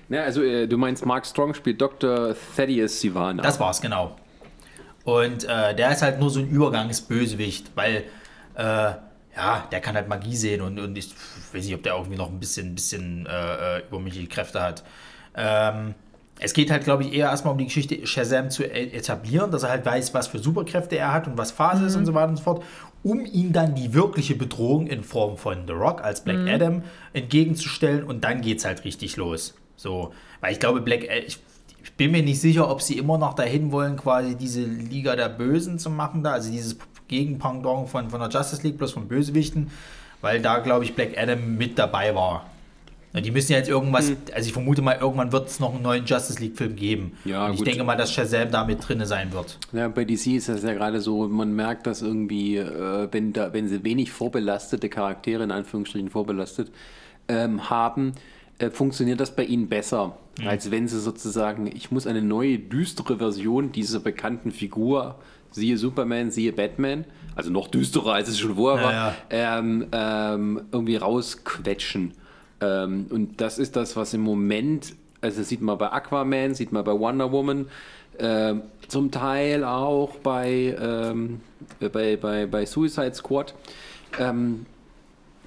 Ja, 0.09 0.23
also 0.23 0.43
äh, 0.43 0.67
du 0.67 0.77
meinst, 0.79 1.05
Mark 1.05 1.27
Strong 1.27 1.55
spielt 1.55 1.81
Dr. 1.81 2.35
Thaddeus 2.57 3.01
Sivana. 3.01 3.43
Das 3.43 3.59
war's, 3.61 3.81
genau. 3.81 4.17
Und 5.05 5.45
äh, 5.45 5.75
der 5.75 5.93
ist 5.93 6.03
halt 6.03 6.19
nur 6.19 6.31
so 6.31 6.41
ein 6.41 6.49
Übergangsbösewicht, 6.49 7.71
weil, 7.77 8.05
äh, 8.57 8.63
ja, 8.63 9.69
der 9.71 9.81
kann 9.81 9.95
halt 9.95 10.09
Magie 10.09 10.35
sehen 10.35 10.63
und, 10.63 10.79
und 10.81 10.97
ich 10.97 11.15
weiß 11.53 11.65
nicht, 11.65 11.75
ob 11.75 11.83
der 11.83 11.95
irgendwie 11.95 12.17
noch 12.17 12.29
ein 12.31 12.41
bisschen, 12.41 12.75
bisschen 12.75 13.27
äh, 13.27 13.79
äh, 13.79 13.83
übermenschliche 13.87 14.29
Kräfte 14.29 14.63
hat. 14.63 14.83
Ähm, 15.37 15.95
es 16.39 16.53
geht 16.55 16.71
halt, 16.71 16.85
glaube 16.85 17.05
ich, 17.05 17.13
eher 17.15 17.29
erstmal 17.29 17.53
um 17.53 17.59
die 17.59 17.67
Geschichte 17.67 18.07
Shazam 18.07 18.51
zu 18.51 18.63
e- 18.65 18.91
etablieren, 18.93 19.51
dass 19.51 19.63
er 19.63 19.71
halt 19.71 19.87
weiß, 19.87 20.13
was 20.15 20.27
für 20.27 20.39
Superkräfte 20.39 20.97
er 20.97 21.13
hat 21.13 21.27
und 21.27 21.39
was 21.39 21.51
Phase 21.51 21.87
ist 21.87 21.97
und 21.97 22.07
so 22.07 22.15
weiter 22.15 22.29
und 22.29 22.37
so 22.37 22.43
fort, 22.43 22.65
um 23.07 23.25
ihm 23.25 23.53
dann 23.53 23.77
die 23.77 23.95
wirkliche 23.95 24.35
Bedrohung 24.35 24.89
in 24.89 25.05
Form 25.05 25.37
von 25.37 25.65
The 25.69 25.75
Rock 25.75 26.03
als 26.03 26.25
Black 26.25 26.49
Adam 26.49 26.83
entgegenzustellen 27.13 28.03
und 28.03 28.25
dann 28.25 28.41
geht's 28.41 28.65
halt 28.65 28.85
richtig 28.85 29.17
los. 29.17 29.55
So, 29.77 30.13
weil 30.41 30.53
ich 30.53 30.59
glaube, 30.59 30.81
Black 30.81 31.05
Adam, 31.05 31.23
ich, 31.25 31.39
ich 31.85 31.93
bin 31.93 32.11
mir 32.11 32.25
nicht 32.25 32.41
sicher, 32.41 32.69
ob 32.69 32.83
sie 32.83 32.99
immer 32.99 33.17
noch 33.17 33.35
dahin 33.35 33.71
wollen, 33.71 33.97
quasi 33.97 34.35
diese 34.35 34.65
Liga 34.65 35.15
der 35.15 35.29
Bösen 35.29 35.79
zu 35.79 35.89
machen 35.89 36.25
da, 36.25 36.33
also 36.33 36.51
dieses 36.51 36.79
Gegenpendant 37.07 37.89
von, 37.89 38.11
von 38.11 38.19
der 38.19 38.29
Justice 38.29 38.65
League 38.65 38.77
plus 38.77 38.91
von 38.91 39.07
Bösewichten, 39.07 39.71
weil 40.21 40.43
da, 40.43 40.59
glaube 40.59 40.85
ich, 40.85 40.97
Black 40.97 41.17
Adam 41.17 41.57
mit 41.57 41.79
dabei 41.79 42.13
war. 42.13 42.51
Die 43.23 43.31
müssen 43.31 43.53
ja 43.53 43.59
jetzt 43.59 43.69
irgendwas, 43.69 44.13
also 44.35 44.47
ich 44.47 44.53
vermute 44.53 44.83
mal, 44.83 44.97
irgendwann 45.01 45.33
wird 45.33 45.49
es 45.49 45.61
noch 45.61 45.75
einen 45.75 45.83
neuen 45.83 46.05
Justice 46.05 46.41
League-Film 46.41 46.77
geben. 46.77 47.13
Ja, 47.25 47.47
Und 47.47 47.53
ich 47.53 47.59
gut. 47.59 47.67
denke 47.69 47.85
mal, 47.85 47.97
dass 47.97 48.13
Shazam 48.13 48.51
da 48.51 48.65
mit 48.65 48.87
drin 48.87 49.05
sein 49.07 49.33
wird. 49.33 49.59
Ja, 49.73 49.89
bei 49.89 50.05
DC 50.05 50.27
ist 50.37 50.49
das 50.49 50.63
ja 50.63 50.73
gerade 50.75 51.01
so, 51.01 51.27
man 51.29 51.55
merkt, 51.55 51.87
dass 51.87 52.03
irgendwie, 52.03 52.57
äh, 52.57 53.09
wenn, 53.11 53.33
da, 53.33 53.53
wenn 53.53 53.69
sie 53.69 53.83
wenig 53.85 54.11
vorbelastete 54.13 54.89
Charaktere, 54.89 55.45
in 55.45 55.51
Anführungsstrichen 55.51 56.11
vorbelastet, 56.11 56.71
ähm, 57.29 57.71
haben, 57.71 58.13
äh, 58.59 58.71
funktioniert 58.71 59.21
das 59.21 59.35
bei 59.35 59.45
ihnen 59.45 59.69
besser, 59.69 60.17
als 60.47 60.71
wenn 60.71 60.87
sie 60.89 61.01
sozusagen, 61.01 61.67
ich 61.67 61.91
muss 61.91 62.07
eine 62.07 62.23
neue, 62.23 62.59
düstere 62.59 63.19
Version 63.19 63.73
dieser 63.73 64.01
bekannten 64.01 64.51
Figur 64.53 65.17
siehe 65.51 65.79
Superman, 65.79 66.31
siehe 66.31 66.53
Batman, 66.53 67.05
also 67.35 67.51
noch 67.51 67.69
düsterer 67.69 68.13
als 68.15 68.29
es 68.29 68.39
schon 68.39 68.57
vorher 68.57 68.85
war, 68.85 68.93
Ja, 68.93 69.15
Ähm, 69.31 69.87
ähm, 69.93 70.61
irgendwie 70.73 70.97
rausquetschen. 70.97 72.13
Ähm, 72.61 73.07
und 73.11 73.41
das 73.41 73.59
ist 73.59 73.77
das, 73.77 73.97
was 73.97 74.15
im 74.15 74.23
Moment, 74.23 74.95
also 75.21 75.43
sieht 75.43 75.61
man 75.61 75.79
bei 75.79 75.91
Aquaman, 75.91 76.55
sieht 76.55 76.73
man 76.73 76.85
bei 76.85 76.93
Wonder 76.93 77.33
Woman, 77.33 77.67
ähm, 78.19 78.63
zum 78.89 79.11
Teil 79.11 79.65
auch 79.65 80.17
bei, 80.17 80.77
ähm, 80.81 81.41
äh, 81.81 81.89
bei, 81.89 82.17
bei, 82.17 82.47
bei 82.47 82.65
Suicide 82.65 83.15
Squad. 83.15 83.55
Ähm, 84.19 84.67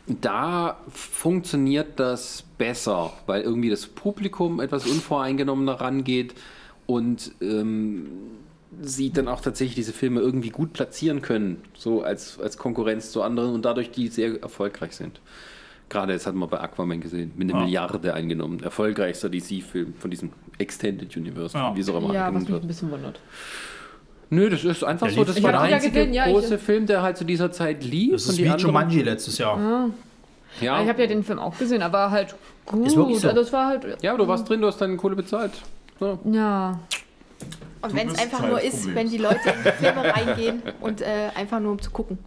da 0.08 0.78
funktioniert 0.90 2.00
das 2.00 2.44
besser, 2.58 3.14
weil 3.28 3.42
irgendwie 3.42 3.70
das 3.70 3.86
Publikum 3.86 4.60
etwas 4.60 4.86
unvoreingenommener 4.86 5.74
rangeht 5.74 6.34
und 6.88 7.32
ähm, 7.42 8.08
sie 8.82 9.12
dann 9.12 9.28
auch 9.28 9.42
tatsächlich 9.42 9.76
diese 9.76 9.94
Filme 9.94 10.22
irgendwie 10.22 10.50
gut 10.50 10.74
platzieren 10.74 11.22
können, 11.22 11.62
so 11.76 12.02
als, 12.02 12.40
als 12.40 12.58
Konkurrenz 12.58 13.12
zu 13.12 13.22
anderen 13.22 13.54
und 13.54 13.66
dadurch 13.66 13.92
die 13.92 14.08
sehr 14.08 14.42
erfolgreich 14.42 14.94
sind. 14.94 15.22
Gerade 15.90 16.14
jetzt 16.14 16.28
hat 16.28 16.36
man 16.36 16.48
bei 16.50 16.60
Aquaman 16.60 17.02
gesehen, 17.02 17.32
mit 17.36 17.50
einer 17.50 17.60
Ja. 17.60 17.66
Milliarde 17.66 18.14
eingenommen. 18.14 18.62
Erfolgreichster 18.62 19.28
DC-Film 19.30 19.96
von 19.98 20.12
diesem 20.12 20.32
Extended 20.60 21.16
Universe, 21.18 21.58
Ja. 21.58 21.76
wie 21.76 21.80
es 21.82 21.90
auch 21.90 21.98
immer 21.98 22.14
Ja, 22.14 22.22
was 22.22 22.28
genannt 22.28 22.40
mich 22.44 22.50
wird. 22.52 22.64
ein 22.64 22.68
bisschen 22.68 22.92
wundert. 22.92 23.20
Nö, 24.30 24.50
das 24.50 24.64
ist 24.64 24.84
einfach 24.84 25.08
Der 25.08 25.16
so, 25.16 25.24
das 25.24 25.38
Ich 25.38 25.44
war 25.44 25.52
der 25.52 25.62
einzige 25.62 25.92
gesehen, 25.94 26.14
ja, 26.14 26.28
ich- 26.28 26.34
große 26.34 26.60
Film, 26.60 26.86
der 26.86 27.02
halt 27.02 27.18
zu 27.18 27.24
dieser 27.24 27.52
Zeit 27.52 27.84
lief. 27.84 28.12
Das 28.12 28.24
ist 28.24 28.30
und 28.30 28.38
wie 28.38 28.44
anderen- 28.50 28.60
Jumanji 28.68 29.02
letztes 29.02 29.40
Jahr. 29.40 29.60
Ja, 30.62 30.82
Ich 30.82 30.88
habe 30.90 31.02
ja 31.02 31.08
den 31.08 31.24
Film 31.24 31.40
auch 31.40 31.58
gesehen, 31.58 31.82
aber 31.82 32.12
halt 32.12 32.36
gut. 32.66 32.86
Ist 32.86 32.96
wirklich 32.96 33.20
so. 33.20 33.30
Also 33.30 33.42
es 33.42 33.52
war 33.54 33.68
halt. 33.68 33.98
ja, 34.04 34.12
aber 34.14 34.20
du 34.24 34.28
warst 34.28 34.48
drin, 34.48 34.62
du 34.62 34.68
hast 34.68 34.78
deine 34.80 34.96
Kohle 34.98 35.16
bezahlt. 35.16 35.54
So. 36.00 36.20
Ja. 36.32 36.80
Und 37.82 37.96
wenn 37.96 38.10
es 38.10 38.20
einfach 38.20 38.40
Teil 38.42 38.50
nur 38.50 38.62
ist, 38.62 38.84
Problems. 38.84 38.96
wenn 38.96 39.10
die 39.10 39.18
Leute 39.18 39.40
in 39.50 39.64
die 39.64 39.72
Filme 39.84 40.04
reingehen 40.14 40.62
und 40.82 41.02
äh, 41.02 41.30
einfach 41.36 41.60
nur 41.60 41.72
um 41.72 41.82
zu 41.82 41.90
gucken. 41.92 42.18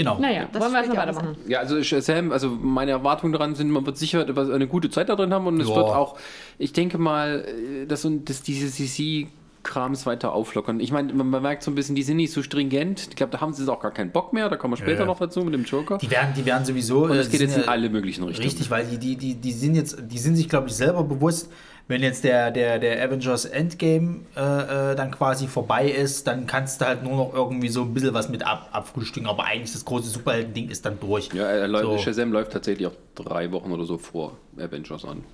Genau. 0.00 0.18
Naja, 0.18 0.48
Das 0.50 0.62
wollen 0.62 0.72
wir 0.72 0.78
erstmal 0.78 0.96
weitermachen. 1.06 1.36
Ja, 1.46 1.58
also 1.58 1.82
Shazam, 1.82 2.32
also 2.32 2.48
meine 2.50 2.90
Erwartungen 2.92 3.32
daran 3.34 3.54
sind, 3.54 3.70
man 3.70 3.84
wird 3.84 3.98
sicher 3.98 4.24
eine 4.26 4.66
gute 4.66 4.88
Zeit 4.88 5.08
da 5.10 5.14
drin 5.16 5.32
haben 5.34 5.46
und 5.46 5.60
es 5.60 5.68
Ja. 5.68 5.76
wird 5.76 5.86
auch, 5.86 6.16
ich 6.58 6.72
denke 6.72 6.96
mal, 6.98 7.44
äh, 7.46 7.86
dass, 7.86 8.06
dass 8.24 8.42
diese 8.42 8.68
CC-Krams 8.70 10.06
weiter 10.06 10.32
auflockern. 10.32 10.80
Ich 10.80 10.90
meine, 10.90 11.12
man, 11.12 11.42
merkt 11.42 11.62
so 11.62 11.70
ein 11.70 11.74
bisschen, 11.74 11.94
die 11.94 12.02
sind 12.02 12.16
nicht 12.16 12.32
so 12.32 12.42
stringent. 12.42 13.08
Ich 13.10 13.16
glaube, 13.16 13.32
da 13.32 13.40
haben 13.40 13.52
sie 13.52 13.70
auch 13.70 13.80
gar 13.80 13.90
keinen 13.90 14.10
Bock 14.10 14.32
mehr. 14.32 14.48
Da 14.48 14.56
kommen 14.56 14.72
wir 14.72 14.78
später 14.78 15.00
Ja. 15.00 15.06
noch 15.06 15.18
dazu 15.18 15.40
mit 15.44 15.52
dem 15.54 15.64
Joker. 15.64 15.98
Die 15.98 16.10
werden, 16.10 16.30
die 16.34 16.44
werden 16.46 16.64
sowieso. 16.64 17.04
Und 17.04 17.10
äh, 17.12 17.16
es 17.18 17.30
geht 17.30 17.40
die 17.40 17.44
jetzt 17.44 17.56
in 17.58 17.68
alle 17.68 17.90
möglichen 17.90 18.24
Richtungen. 18.24 18.46
Richtig, 18.48 18.70
weil 18.70 18.86
die, 18.86 18.98
die, 18.98 19.16
die, 19.16 19.34
die 19.34 19.52
sind 19.52 19.74
jetzt, 19.74 19.98
die 20.02 20.18
sind 20.18 20.36
sich, 20.36 20.48
glaube 20.48 20.68
ich, 20.68 20.74
selber 20.74 21.04
bewusst, 21.04 21.52
wenn 21.90 22.04
jetzt 22.04 22.22
der, 22.22 22.52
der, 22.52 22.78
der 22.78 23.02
Avengers 23.02 23.44
Endgame 23.44 24.20
äh, 24.36 24.92
äh, 24.92 24.94
dann 24.94 25.10
quasi 25.10 25.48
vorbei 25.48 25.90
ist, 25.90 26.24
dann 26.28 26.46
kannst 26.46 26.80
du 26.80 26.86
halt 26.86 27.02
nur 27.02 27.16
noch 27.16 27.34
irgendwie 27.34 27.68
so 27.68 27.82
ein 27.82 27.92
bisschen 27.92 28.14
was 28.14 28.28
mit 28.28 28.46
ab, 28.46 28.68
abfrühstücken, 28.70 29.28
aber 29.28 29.44
eigentlich 29.44 29.72
das 29.72 29.84
große 29.84 30.08
Superhelden-Ding 30.08 30.70
ist 30.70 30.86
dann 30.86 31.00
durch. 31.00 31.30
Ja, 31.34 31.46
er 31.46 31.66
läuft, 31.66 31.84
So. 31.86 31.98
Shazam 31.98 32.30
läuft 32.30 32.52
tatsächlich 32.52 32.86
auch 32.86 32.94
drei 33.16 33.50
Wochen 33.50 33.72
oder 33.72 33.84
so 33.84 33.98
vor 33.98 34.36
Avengers 34.56 35.04
an. 35.04 35.24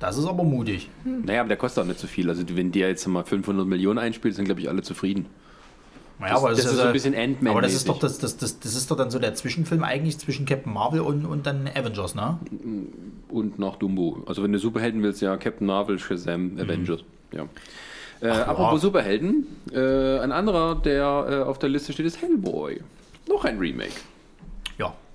Das 0.00 0.16
ist 0.16 0.24
aber 0.26 0.42
mutig. 0.42 0.88
Naja, 1.04 1.40
aber 1.40 1.48
der 1.48 1.58
kostet 1.58 1.84
auch 1.84 1.88
nicht 1.88 2.00
so 2.00 2.06
viel. 2.06 2.30
Also 2.30 2.44
wenn 2.48 2.72
der 2.72 2.88
jetzt 2.88 3.06
mal 3.06 3.22
500 3.22 3.66
Millionen 3.66 3.98
einspielt, 3.98 4.34
sind 4.34 4.46
glaube 4.46 4.62
ich 4.62 4.70
alle 4.70 4.80
zufrieden. 4.80 5.26
Naja, 6.24 6.34
Das- 6.34 6.42
aber 6.42 6.50
das 6.50 6.58
ist 6.60 6.64
ja- 6.66 6.72
so 6.72 6.82
ein 6.84 6.92
bisschen 6.92 7.14
Ant-Man 7.14 7.50
Aber 7.52 7.60
das 7.62 7.74
ist 7.74 7.88
doch 7.88 7.98
das, 7.98 8.18
das, 8.18 8.36
das, 8.38 8.58
das 8.58 8.74
ist 8.74 8.90
doch 8.90 8.96
dann 8.96 9.10
so 9.10 9.18
der 9.18 9.34
Zwischenfilm 9.34 9.84
eigentlich 9.84 10.18
zwischen 10.18 10.46
Captain 10.46 10.72
Marvel 10.72 11.00
und, 11.00 11.26
und 11.26 11.46
dann 11.46 11.68
Avengers, 11.68 12.14
ne? 12.14 12.38
Und 13.28 13.58
noch 13.58 13.76
Dumbo. 13.76 14.22
Also 14.26 14.42
wenn 14.42 14.52
du 14.52 14.58
Superhelden 14.58 15.02
willst, 15.02 15.20
ja, 15.20 15.36
Captain 15.36 15.66
Marvel, 15.66 15.98
Shazam, 15.98 16.58
Avengers. 16.58 17.00
Ja. 17.32 17.46
Äh, 18.20 18.28
apropos 18.28 18.80
Superhelden, 18.80 19.46
äh, 19.72 20.18
ein 20.20 20.32
anderer, 20.32 20.76
der 20.76 21.26
äh, 21.28 21.48
auf 21.48 21.58
der 21.58 21.68
Liste 21.68 21.92
steht, 21.92 22.06
ist 22.06 22.22
Hellboy. 22.22 22.80
Noch 23.28 23.44
ein 23.44 23.58
Remake. 23.58 23.92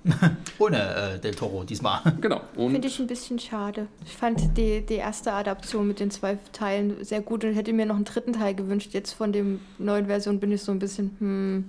Ja. 0.04 0.36
Ohne 0.58 0.94
äh, 0.94 1.18
Del 1.18 1.34
Toro 1.34 1.64
diesmal. 1.64 2.00
Genau. 2.20 2.40
Finde 2.54 2.86
ich 2.86 2.98
ein 2.98 3.06
bisschen 3.06 3.38
schade. 3.38 3.86
Ich 4.04 4.16
fand 4.16 4.56
die, 4.56 4.84
die 4.84 4.94
erste 4.94 5.32
Adaption 5.32 5.86
mit 5.86 6.00
den 6.00 6.10
zwei 6.10 6.38
Teilen 6.52 7.04
sehr 7.04 7.20
gut 7.20 7.44
und 7.44 7.54
hätte 7.54 7.72
mir 7.72 7.86
noch 7.86 7.96
einen 7.96 8.04
dritten 8.04 8.32
Teil 8.32 8.54
gewünscht. 8.54 8.92
Jetzt 8.92 9.12
von 9.12 9.32
dem 9.32 9.60
neuen 9.78 10.06
Version 10.06 10.40
bin 10.40 10.52
ich 10.52 10.62
so 10.62 10.72
ein 10.72 10.78
bisschen, 10.78 11.16
hm, 11.18 11.64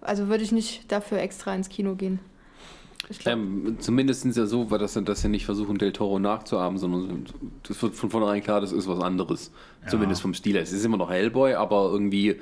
also 0.00 0.28
würde 0.28 0.44
ich 0.44 0.52
nicht 0.52 0.90
dafür 0.90 1.18
extra 1.18 1.54
ins 1.54 1.68
Kino 1.68 1.94
gehen. 1.94 2.20
Ähm, 3.24 3.76
zumindest 3.78 4.22
sind 4.22 4.32
es 4.32 4.36
ja 4.36 4.46
so, 4.46 4.70
weil 4.70 4.78
das, 4.78 4.92
dass 4.92 5.22
sie 5.22 5.28
nicht 5.28 5.46
versuchen, 5.46 5.78
Del 5.78 5.92
Toro 5.92 6.18
nachzuahmen, 6.18 6.78
sondern 6.78 7.26
das 7.62 7.80
wird 7.82 7.94
von 7.94 8.10
vornherein 8.10 8.42
klar, 8.42 8.60
das 8.60 8.72
ist 8.72 8.86
was 8.86 9.00
anderes. 9.00 9.50
Zumindest 9.86 10.20
vom 10.20 10.34
Stil 10.34 10.54
her. 10.54 10.62
Es 10.62 10.72
ist 10.72 10.84
immer 10.84 10.98
noch 10.98 11.10
Hellboy, 11.10 11.54
aber 11.54 11.90
irgendwie, 11.90 12.36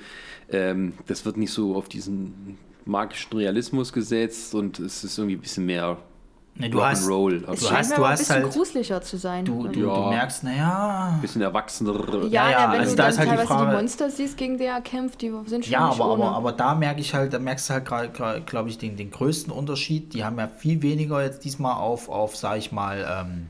ähm, 0.51 0.95
das 1.07 1.25
wird 1.25 1.37
nicht 1.37 1.53
so 1.53 1.77
auf 1.77 1.89
diesen 1.89 2.59
magischen 2.87 3.37
Realismus 3.37 3.93
gesetzt 3.93 4.55
und 4.55 4.79
es 4.79 5.05
ist 5.05 5.19
irgendwie 5.19 5.37
ein 5.37 5.41
bisschen 5.41 5.67
mehr 5.67 5.99
Nee, 6.59 6.71
du 6.71 6.83
hast, 6.83 7.07
Rock'n'Roll. 7.07 7.43
es 7.43 7.49
Also 7.49 7.61
du 7.61 7.67
scheint 7.67 7.79
hast- 7.81 7.89
mir 7.91 7.97
du 7.97 8.01
aber 8.01 8.07
ein 8.07 8.13
hast 8.13 8.19
bisschen 8.21 8.43
halt- 8.45 8.53
gruseliger 8.55 9.03
zu 9.03 9.17
sein. 9.19 9.45
du, 9.45 9.69
du, 9.69 9.81
Ja. 9.81 9.95
du 9.95 10.09
merkst, 10.09 10.45
naja. 10.45 11.11
ein 11.15 11.21
bisschen 11.21 11.43
erwachsener. 11.43 11.93
ja, 11.93 12.27
Ja, 12.29 12.51
ja, 12.51 12.73
wenn 12.73 12.81
also 12.81 12.93
du 12.93 12.97
da 12.97 13.03
dann 13.03 13.11
ist 13.13 13.19
halt 13.19 13.27
die 13.27 13.31
teilweise 13.33 13.47
Frage- 13.49 13.71
die 13.71 13.77
Monster 13.77 14.11
siehst, 14.11 14.37
gegen 14.39 14.57
die 14.57 14.65
er 14.65 14.81
kämpft, 14.81 15.21
die 15.21 15.33
sind 15.45 15.67
schon 15.67 15.73
Ja, 15.75 15.89
nicht 15.91 16.01
aber, 16.01 16.13
ohne. 16.15 16.25
aber, 16.25 16.35
aber 16.37 16.53
da 16.53 16.75
merke 16.75 17.03
ich 17.03 17.13
halt, 17.13 17.35
da 17.35 17.39
merkst 17.39 17.69
du 17.69 17.75
halt 17.75 17.85
gerade, 18.15 18.41
glaube 18.47 18.71
ich, 18.71 18.79
den, 18.79 18.97
den 18.97 19.11
größten 19.11 19.53
Unterschied. 19.53 20.15
Die 20.15 20.25
haben 20.25 20.39
ja 20.39 20.49
viel 20.49 20.81
weniger 20.81 21.23
jetzt 21.23 21.45
diesmal 21.45 21.75
auf, 21.75 22.09
auf 22.09 22.35
sag 22.37 22.57
ich 22.57 22.73
mal, 22.73 23.05
ähm, 23.27 23.49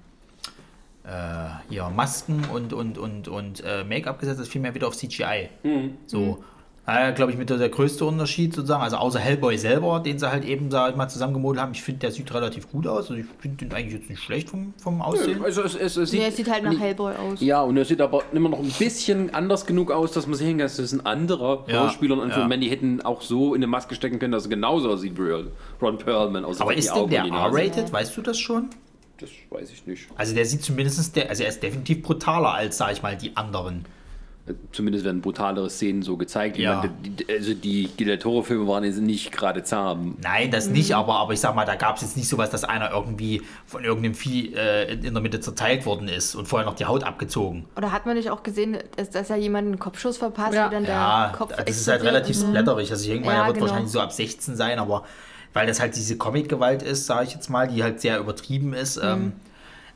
äh, 1.04 1.74
ja, 1.74 1.88
Masken 1.88 2.42
und, 2.52 2.72
und, 2.72 2.98
und, 2.98 3.28
und 3.28 3.62
äh, 3.64 3.84
Make-up 3.84 4.18
gesetzt, 4.18 4.40
das 4.40 4.48
viel 4.48 4.60
mehr 4.60 4.74
wieder 4.74 4.88
auf 4.88 4.96
CGI. 4.96 5.48
So. 6.06 6.42
Äh, 6.88 7.12
glaube 7.14 7.32
ich, 7.32 7.38
mit 7.38 7.50
der, 7.50 7.56
der 7.56 7.68
größte 7.68 8.04
Unterschied 8.04 8.54
sozusagen, 8.54 8.82
also 8.82 8.96
außer 8.96 9.18
Hellboy 9.18 9.58
selber, 9.58 9.98
den 9.98 10.20
sie 10.20 10.30
halt 10.30 10.44
eben, 10.44 10.70
sag 10.70 10.90
ich 10.90 10.96
mal, 10.96 11.08
zusammengemodelt 11.08 11.60
haben. 11.60 11.72
Ich 11.72 11.82
finde, 11.82 12.00
der 12.00 12.12
sieht 12.12 12.32
relativ 12.32 12.70
gut 12.70 12.86
aus. 12.86 13.10
Also 13.10 13.14
ich 13.14 13.26
finde 13.40 13.64
den 13.64 13.74
eigentlich 13.74 13.94
jetzt 13.94 14.08
nicht 14.08 14.22
schlecht 14.22 14.50
vom, 14.50 14.72
vom 14.80 15.02
Aussehen. 15.02 15.42
Also 15.42 15.62
es, 15.62 15.74
es, 15.74 15.96
es 15.96 16.12
nee, 16.12 16.24
es 16.24 16.36
sieht 16.36 16.48
halt 16.48 16.62
nach 16.62 16.78
Hellboy 16.78 17.12
aus. 17.16 17.40
Ja, 17.40 17.62
und 17.62 17.76
er 17.76 17.84
sieht 17.84 18.00
aber 18.00 18.22
immer 18.32 18.50
noch 18.50 18.60
ein 18.60 18.70
bisschen 18.70 19.34
anders 19.34 19.66
genug 19.66 19.90
aus, 19.90 20.12
dass 20.12 20.28
man 20.28 20.36
sehen 20.36 20.58
kann, 20.58 20.66
das 20.66 20.78
ist 20.78 20.92
ein 20.92 21.04
anderer 21.04 21.64
Ja, 21.66 21.86
Schauspieler. 21.86 22.22
Und 22.22 22.30
ja. 22.30 22.48
ja. 22.48 22.56
die 22.56 22.70
hätten 22.70 23.02
auch 23.02 23.20
so 23.20 23.54
in 23.54 23.58
eine 23.58 23.66
Maske 23.66 23.96
stecken 23.96 24.20
können, 24.20 24.32
dass 24.32 24.44
er 24.44 24.50
genauso 24.50 24.90
aussieht 24.90 25.18
wie 25.18 25.44
Ron 25.82 25.98
Perlman. 25.98 26.44
Außer 26.44 26.62
Aber 26.62 26.74
ist 26.74 26.88
denn 26.88 26.94
Augen 26.94 27.10
der. 27.10 27.24
R-rated? 27.24 27.92
Weißt 27.92 28.16
du 28.16 28.22
das 28.22 28.38
schon? 28.38 28.70
Das 29.18 29.30
weiß 29.50 29.72
ich 29.72 29.86
nicht. 29.86 30.08
Also 30.14 30.34
der 30.34 30.44
sieht 30.44 30.62
zumindest, 30.62 31.16
der, 31.16 31.30
also 31.30 31.42
er 31.42 31.48
ist 31.48 31.62
definitiv 31.62 32.02
brutaler 32.02 32.52
als, 32.54 32.76
sag 32.76 32.92
ich 32.92 33.02
mal, 33.02 33.16
die 33.16 33.36
anderen. 33.36 33.86
Zumindest 34.70 35.04
werden 35.04 35.22
brutalere 35.22 35.68
Szenen 35.68 36.02
so 36.02 36.16
gezeigt. 36.16 36.56
Ja. 36.56 36.76
meine, 36.76 36.92
die, 37.02 37.26
also 37.28 37.52
die 37.52 37.88
Del 37.88 38.16
Toro-Filme 38.16 38.68
waren 38.68 38.84
jetzt 38.84 39.00
nicht 39.00 39.32
gerade 39.32 39.64
zahm. 39.64 40.16
Nein, 40.22 40.52
das 40.52 40.68
nicht, 40.68 40.94
aber, 40.94 41.14
aber 41.16 41.32
ich 41.32 41.40
sag 41.40 41.56
mal, 41.56 41.64
da 41.64 41.74
gab 41.74 41.96
es 41.96 42.02
jetzt 42.02 42.16
nicht 42.16 42.28
sowas, 42.28 42.50
dass 42.50 42.62
einer 42.62 42.92
irgendwie 42.92 43.42
von 43.66 43.82
irgendeinem 43.82 44.14
Vieh 44.14 44.54
äh, 44.54 44.92
in 44.94 45.14
der 45.14 45.20
Mitte 45.20 45.40
zerteilt 45.40 45.84
worden 45.84 46.06
ist 46.06 46.36
und 46.36 46.46
vorher 46.46 46.64
noch 46.64 46.76
die 46.76 46.84
Haut 46.84 47.02
abgezogen. 47.02 47.64
Oder 47.76 47.90
hat 47.90 48.06
man 48.06 48.14
nicht 48.16 48.30
auch 48.30 48.44
gesehen, 48.44 48.78
dass, 48.96 49.10
dass 49.10 49.30
er 49.30 49.36
jemanden 49.36 49.72
einen 49.72 49.78
Kopfschuss 49.80 50.16
verpasst, 50.18 50.54
Ja. 50.54 50.70
wie 50.70 50.74
dann 50.74 50.84
Ja, 50.84 51.28
der 51.28 51.36
Kopf 51.36 51.52
das 51.56 51.68
ist 51.76 51.88
halt 51.88 52.04
relativ 52.04 52.38
Mhm. 52.40 52.48
splatterig. 52.50 52.90
Also 52.92 53.02
ich 53.02 53.10
denke 53.10 53.26
mal, 53.26 53.32
Ja, 53.32 53.40
er 53.40 53.46
wird 53.48 53.56
genau. 53.56 53.66
wahrscheinlich 53.68 53.90
so 53.92 53.98
ab 54.00 54.12
16 54.12 54.54
sein, 54.54 54.78
aber 54.78 55.02
weil 55.54 55.66
das 55.66 55.80
halt 55.80 55.96
diese 55.96 56.16
Comic-Gewalt 56.18 56.82
ist, 56.82 57.06
sage 57.06 57.26
ich 57.26 57.34
jetzt 57.34 57.50
mal, 57.50 57.66
die 57.66 57.82
halt 57.82 58.00
sehr 58.00 58.20
übertrieben 58.20 58.74
ist. 58.74 58.98
Mhm. 59.02 59.08
Ähm, 59.08 59.32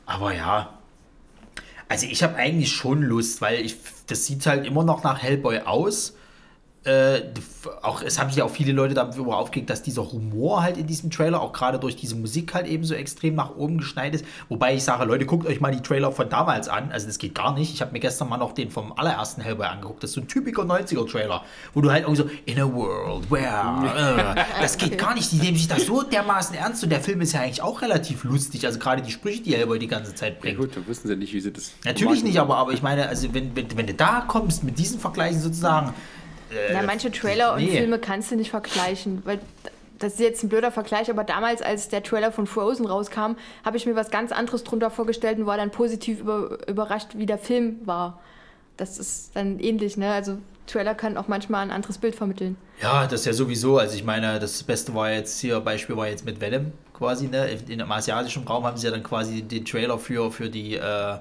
aber 0.05 0.33
ja, 0.35 0.73
also 1.87 2.05
ich 2.09 2.23
habe 2.23 2.35
eigentlich 2.35 2.71
schon 2.71 3.01
Lust, 3.03 3.41
weil 3.41 3.61
ich, 3.61 3.75
das 4.11 4.25
sieht 4.25 4.45
halt 4.45 4.65
immer 4.65 4.83
noch 4.83 5.03
nach 5.03 5.21
Hellboy 5.21 5.59
aus. 5.61 6.15
Äh, 6.83 7.21
auch, 7.83 8.01
es 8.01 8.19
haben 8.19 8.29
sich 8.29 8.37
ja 8.37 8.43
auch 8.43 8.49
viele 8.49 8.71
Leute 8.71 8.95
darüber 8.95 9.37
aufgeregt, 9.37 9.69
dass 9.69 9.83
dieser 9.83 10.11
Humor 10.11 10.63
halt 10.63 10.77
in 10.77 10.87
diesem 10.87 11.11
Trailer, 11.11 11.39
auch 11.39 11.53
gerade 11.53 11.77
durch 11.77 11.95
diese 11.95 12.15
Musik 12.15 12.55
halt 12.55 12.65
eben 12.65 12.83
so 12.83 12.95
extrem 12.95 13.35
nach 13.35 13.55
oben 13.55 13.77
geschneit 13.77 14.15
ist. 14.15 14.25
Wobei 14.49 14.73
ich 14.73 14.83
sage, 14.83 15.05
Leute, 15.05 15.27
guckt 15.27 15.45
euch 15.45 15.61
mal 15.61 15.71
die 15.71 15.81
Trailer 15.81 16.11
von 16.11 16.27
damals 16.27 16.69
an. 16.69 16.91
Also 16.91 17.05
das 17.05 17.19
geht 17.19 17.35
gar 17.35 17.53
nicht. 17.53 17.71
Ich 17.71 17.81
habe 17.81 17.91
mir 17.91 17.99
gestern 17.99 18.29
mal 18.29 18.37
noch 18.37 18.53
den 18.53 18.71
vom 18.71 18.93
allerersten 18.93 19.41
Hellboy 19.41 19.67
angeguckt. 19.67 20.01
Das 20.01 20.09
ist 20.09 20.15
so 20.15 20.21
ein 20.21 20.27
typischer 20.27 20.63
90er-Trailer, 20.63 21.43
wo 21.75 21.81
du 21.81 21.91
halt 21.91 22.05
irgendwie 22.07 22.23
so, 22.23 22.29
in 22.45 22.59
a 22.59 22.65
world 22.65 23.29
where... 23.29 24.35
Äh, 24.37 24.43
das 24.59 24.75
geht 24.77 24.97
gar 24.97 25.13
nicht. 25.13 25.31
Die 25.31 25.37
nehmen 25.37 25.57
sich 25.57 25.67
das 25.67 25.85
so 25.85 26.01
dermaßen 26.01 26.55
ernst 26.55 26.83
und 26.83 26.89
der 26.89 27.01
Film 27.01 27.21
ist 27.21 27.33
ja 27.33 27.41
eigentlich 27.41 27.61
auch 27.61 27.83
relativ 27.83 28.23
lustig. 28.23 28.65
Also 28.65 28.79
gerade 28.79 29.03
die 29.03 29.11
Sprüche, 29.11 29.43
die 29.43 29.55
Hellboy 29.55 29.77
die 29.77 29.87
ganze 29.87 30.15
Zeit 30.15 30.33
Ja 30.35 30.39
bringt. 30.41 30.57
gut, 30.57 30.75
dann 30.75 30.87
wissen 30.87 31.07
sie 31.07 31.15
nicht, 31.15 31.31
wie 31.31 31.41
sie 31.41 31.51
das 31.53 31.73
Natürlich 31.85 32.21
machen. 32.21 32.27
nicht, 32.27 32.39
aber, 32.39 32.57
aber 32.57 32.71
ich 32.71 32.81
meine, 32.81 33.07
also 33.07 33.31
wenn, 33.35 33.55
wenn, 33.55 33.67
wenn 33.77 33.85
du 33.85 33.93
da 33.93 34.21
kommst 34.27 34.63
mit 34.63 34.79
diesen 34.79 34.99
Vergleichen 34.99 35.39
sozusagen, 35.39 35.93
Ja, 36.51 36.81
manche 36.83 37.11
Trailer 37.11 37.53
und 37.53 37.63
nee. 37.63 37.77
Filme 37.77 37.99
kannst 37.99 38.31
du 38.31 38.35
nicht 38.35 38.49
vergleichen, 38.49 39.21
weil 39.25 39.39
das 40.01 40.13
ist 40.13 40.19
jetzt 40.19 40.43
ein 40.43 40.49
blöder 40.49 40.71
Vergleich, 40.71 41.09
aber 41.09 41.23
damals, 41.23 41.61
als 41.61 41.89
der 41.89 42.03
Trailer 42.03 42.31
von 42.31 42.47
Frozen 42.47 42.85
rauskam, 42.85 43.35
habe 43.63 43.77
ich 43.77 43.85
mir 43.85 43.95
was 43.95 44.09
ganz 44.09 44.31
anderes 44.31 44.63
drunter 44.63 44.89
vorgestellt 44.89 45.37
und 45.37 45.45
war 45.45 45.57
dann 45.57 45.71
positiv 45.71 46.21
über, 46.21 46.57
überrascht, 46.67 47.09
wie 47.15 47.25
der 47.25 47.37
Film 47.37 47.79
war. 47.85 48.19
Das 48.77 48.97
ist 48.97 49.31
dann 49.35 49.59
ähnlich, 49.59 49.97
ne? 49.97 50.11
Also 50.11 50.37
Trailer 50.65 50.95
kann 50.95 51.17
auch 51.17 51.27
manchmal 51.27 51.63
ein 51.63 51.71
anderes 51.71 51.97
Bild 51.97 52.15
vermitteln. 52.15 52.57
Ja, 52.81 53.05
das 53.05 53.21
ist 53.21 53.25
ja 53.27 53.33
sowieso. 53.33 53.77
Also 53.77 53.95
ich 53.95 54.03
meine, 54.03 54.39
das 54.39 54.63
Beste 54.63 54.93
war 54.95 55.11
jetzt 55.11 55.39
hier, 55.39 55.59
Beispiel 55.59 55.95
war 55.95 56.07
jetzt 56.07 56.25
mit 56.25 56.41
Venom 56.41 56.71
quasi, 56.93 57.27
ne? 57.27 57.49
In, 57.67 57.79
Im 57.79 57.91
asiatischen 57.91 58.43
Raum 58.47 58.65
haben 58.65 58.77
sie 58.77 58.87
ja 58.87 58.91
dann 58.91 59.03
quasi 59.03 59.43
den 59.43 59.65
Trailer 59.65 59.99
für, 59.99 60.31
für 60.31 60.49
die, 60.49 60.77
äh, 60.77 61.17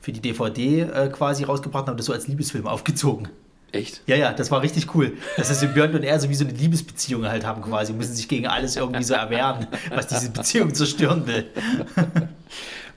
für 0.00 0.12
die 0.12 0.20
DVD 0.20 0.82
äh, 0.82 1.08
quasi 1.08 1.44
rausgebracht 1.44 1.84
und 1.84 1.90
haben 1.90 1.96
das 1.96 2.06
so 2.06 2.12
als 2.12 2.28
Liebesfilm 2.28 2.66
aufgezogen. 2.66 3.28
Echt? 3.72 4.02
Ja, 4.06 4.16
ja, 4.16 4.32
das 4.32 4.50
war 4.50 4.62
richtig 4.62 4.94
cool. 4.94 5.12
Dass 5.36 5.48
das 5.48 5.60
Symbiont 5.60 5.94
und 5.94 6.02
er 6.02 6.18
so 6.18 6.28
wie 6.28 6.34
so 6.34 6.44
eine 6.44 6.52
Liebesbeziehung 6.52 7.26
halt 7.26 7.46
haben 7.46 7.62
quasi, 7.62 7.92
müssen 7.92 8.14
sich 8.14 8.26
gegen 8.28 8.46
alles 8.46 8.76
irgendwie 8.76 9.04
so 9.04 9.14
erwehren, 9.14 9.66
was 9.94 10.08
diese 10.08 10.30
Beziehung 10.30 10.74
zerstören 10.74 11.26
will. 11.26 11.46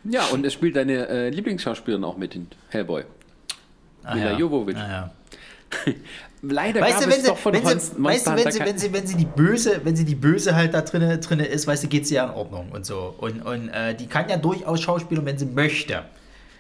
Ja, 0.04 0.26
und 0.28 0.46
es 0.46 0.54
spielt 0.54 0.76
deine 0.76 1.08
äh, 1.08 1.30
Lieblingsschauspielerin 1.30 2.04
auch 2.04 2.18
mit 2.18 2.36
in 2.36 2.48
Hellboy. 2.70 3.04
Ah, 4.04 4.16
Mila 4.16 4.32
ja. 4.32 4.38
Jovovich. 4.38 4.76
Ah, 4.76 5.12
ja. 5.88 5.94
Leider 6.46 6.82
Weißt 6.82 7.00
gab 7.00 7.04
du, 7.04 7.10
es 7.10 7.16
wenn 7.16 7.22
sie, 7.22 7.28
doch 7.30 7.38
von 7.38 7.54
wenn, 7.54 7.64
Monst- 7.64 7.96
sie, 7.96 8.04
weißt 8.04 8.28
du, 8.28 8.32
wenn, 8.36 8.52
sie, 8.52 8.60
wenn, 8.60 8.78
sie, 8.78 8.94
wenn 8.94 9.08
sie 9.08 9.16
die 9.16 9.26
Böse, 9.26 9.80
wenn 9.86 9.96
sie 9.96 10.04
die 10.04 10.16
Böse 10.16 10.56
halt 10.56 10.74
da 10.74 10.82
drinne, 10.82 11.18
drinne 11.20 11.46
ist, 11.46 11.68
weißt 11.68 11.84
du, 11.86 11.88
geht 11.88 12.06
sie 12.06 12.16
ja 12.16 12.26
in 12.26 12.32
Ordnung 12.32 12.70
und 12.74 12.86
so. 12.86 13.16
Und, 13.18 13.42
und 13.44 13.70
äh, 13.70 13.96
die 13.96 14.08
kann 14.08 14.28
ja 14.28 14.36
durchaus 14.36 14.82
schauspielen, 14.82 15.26
wenn 15.26 15.38
sie 15.38 15.46
möchte. 15.46 16.04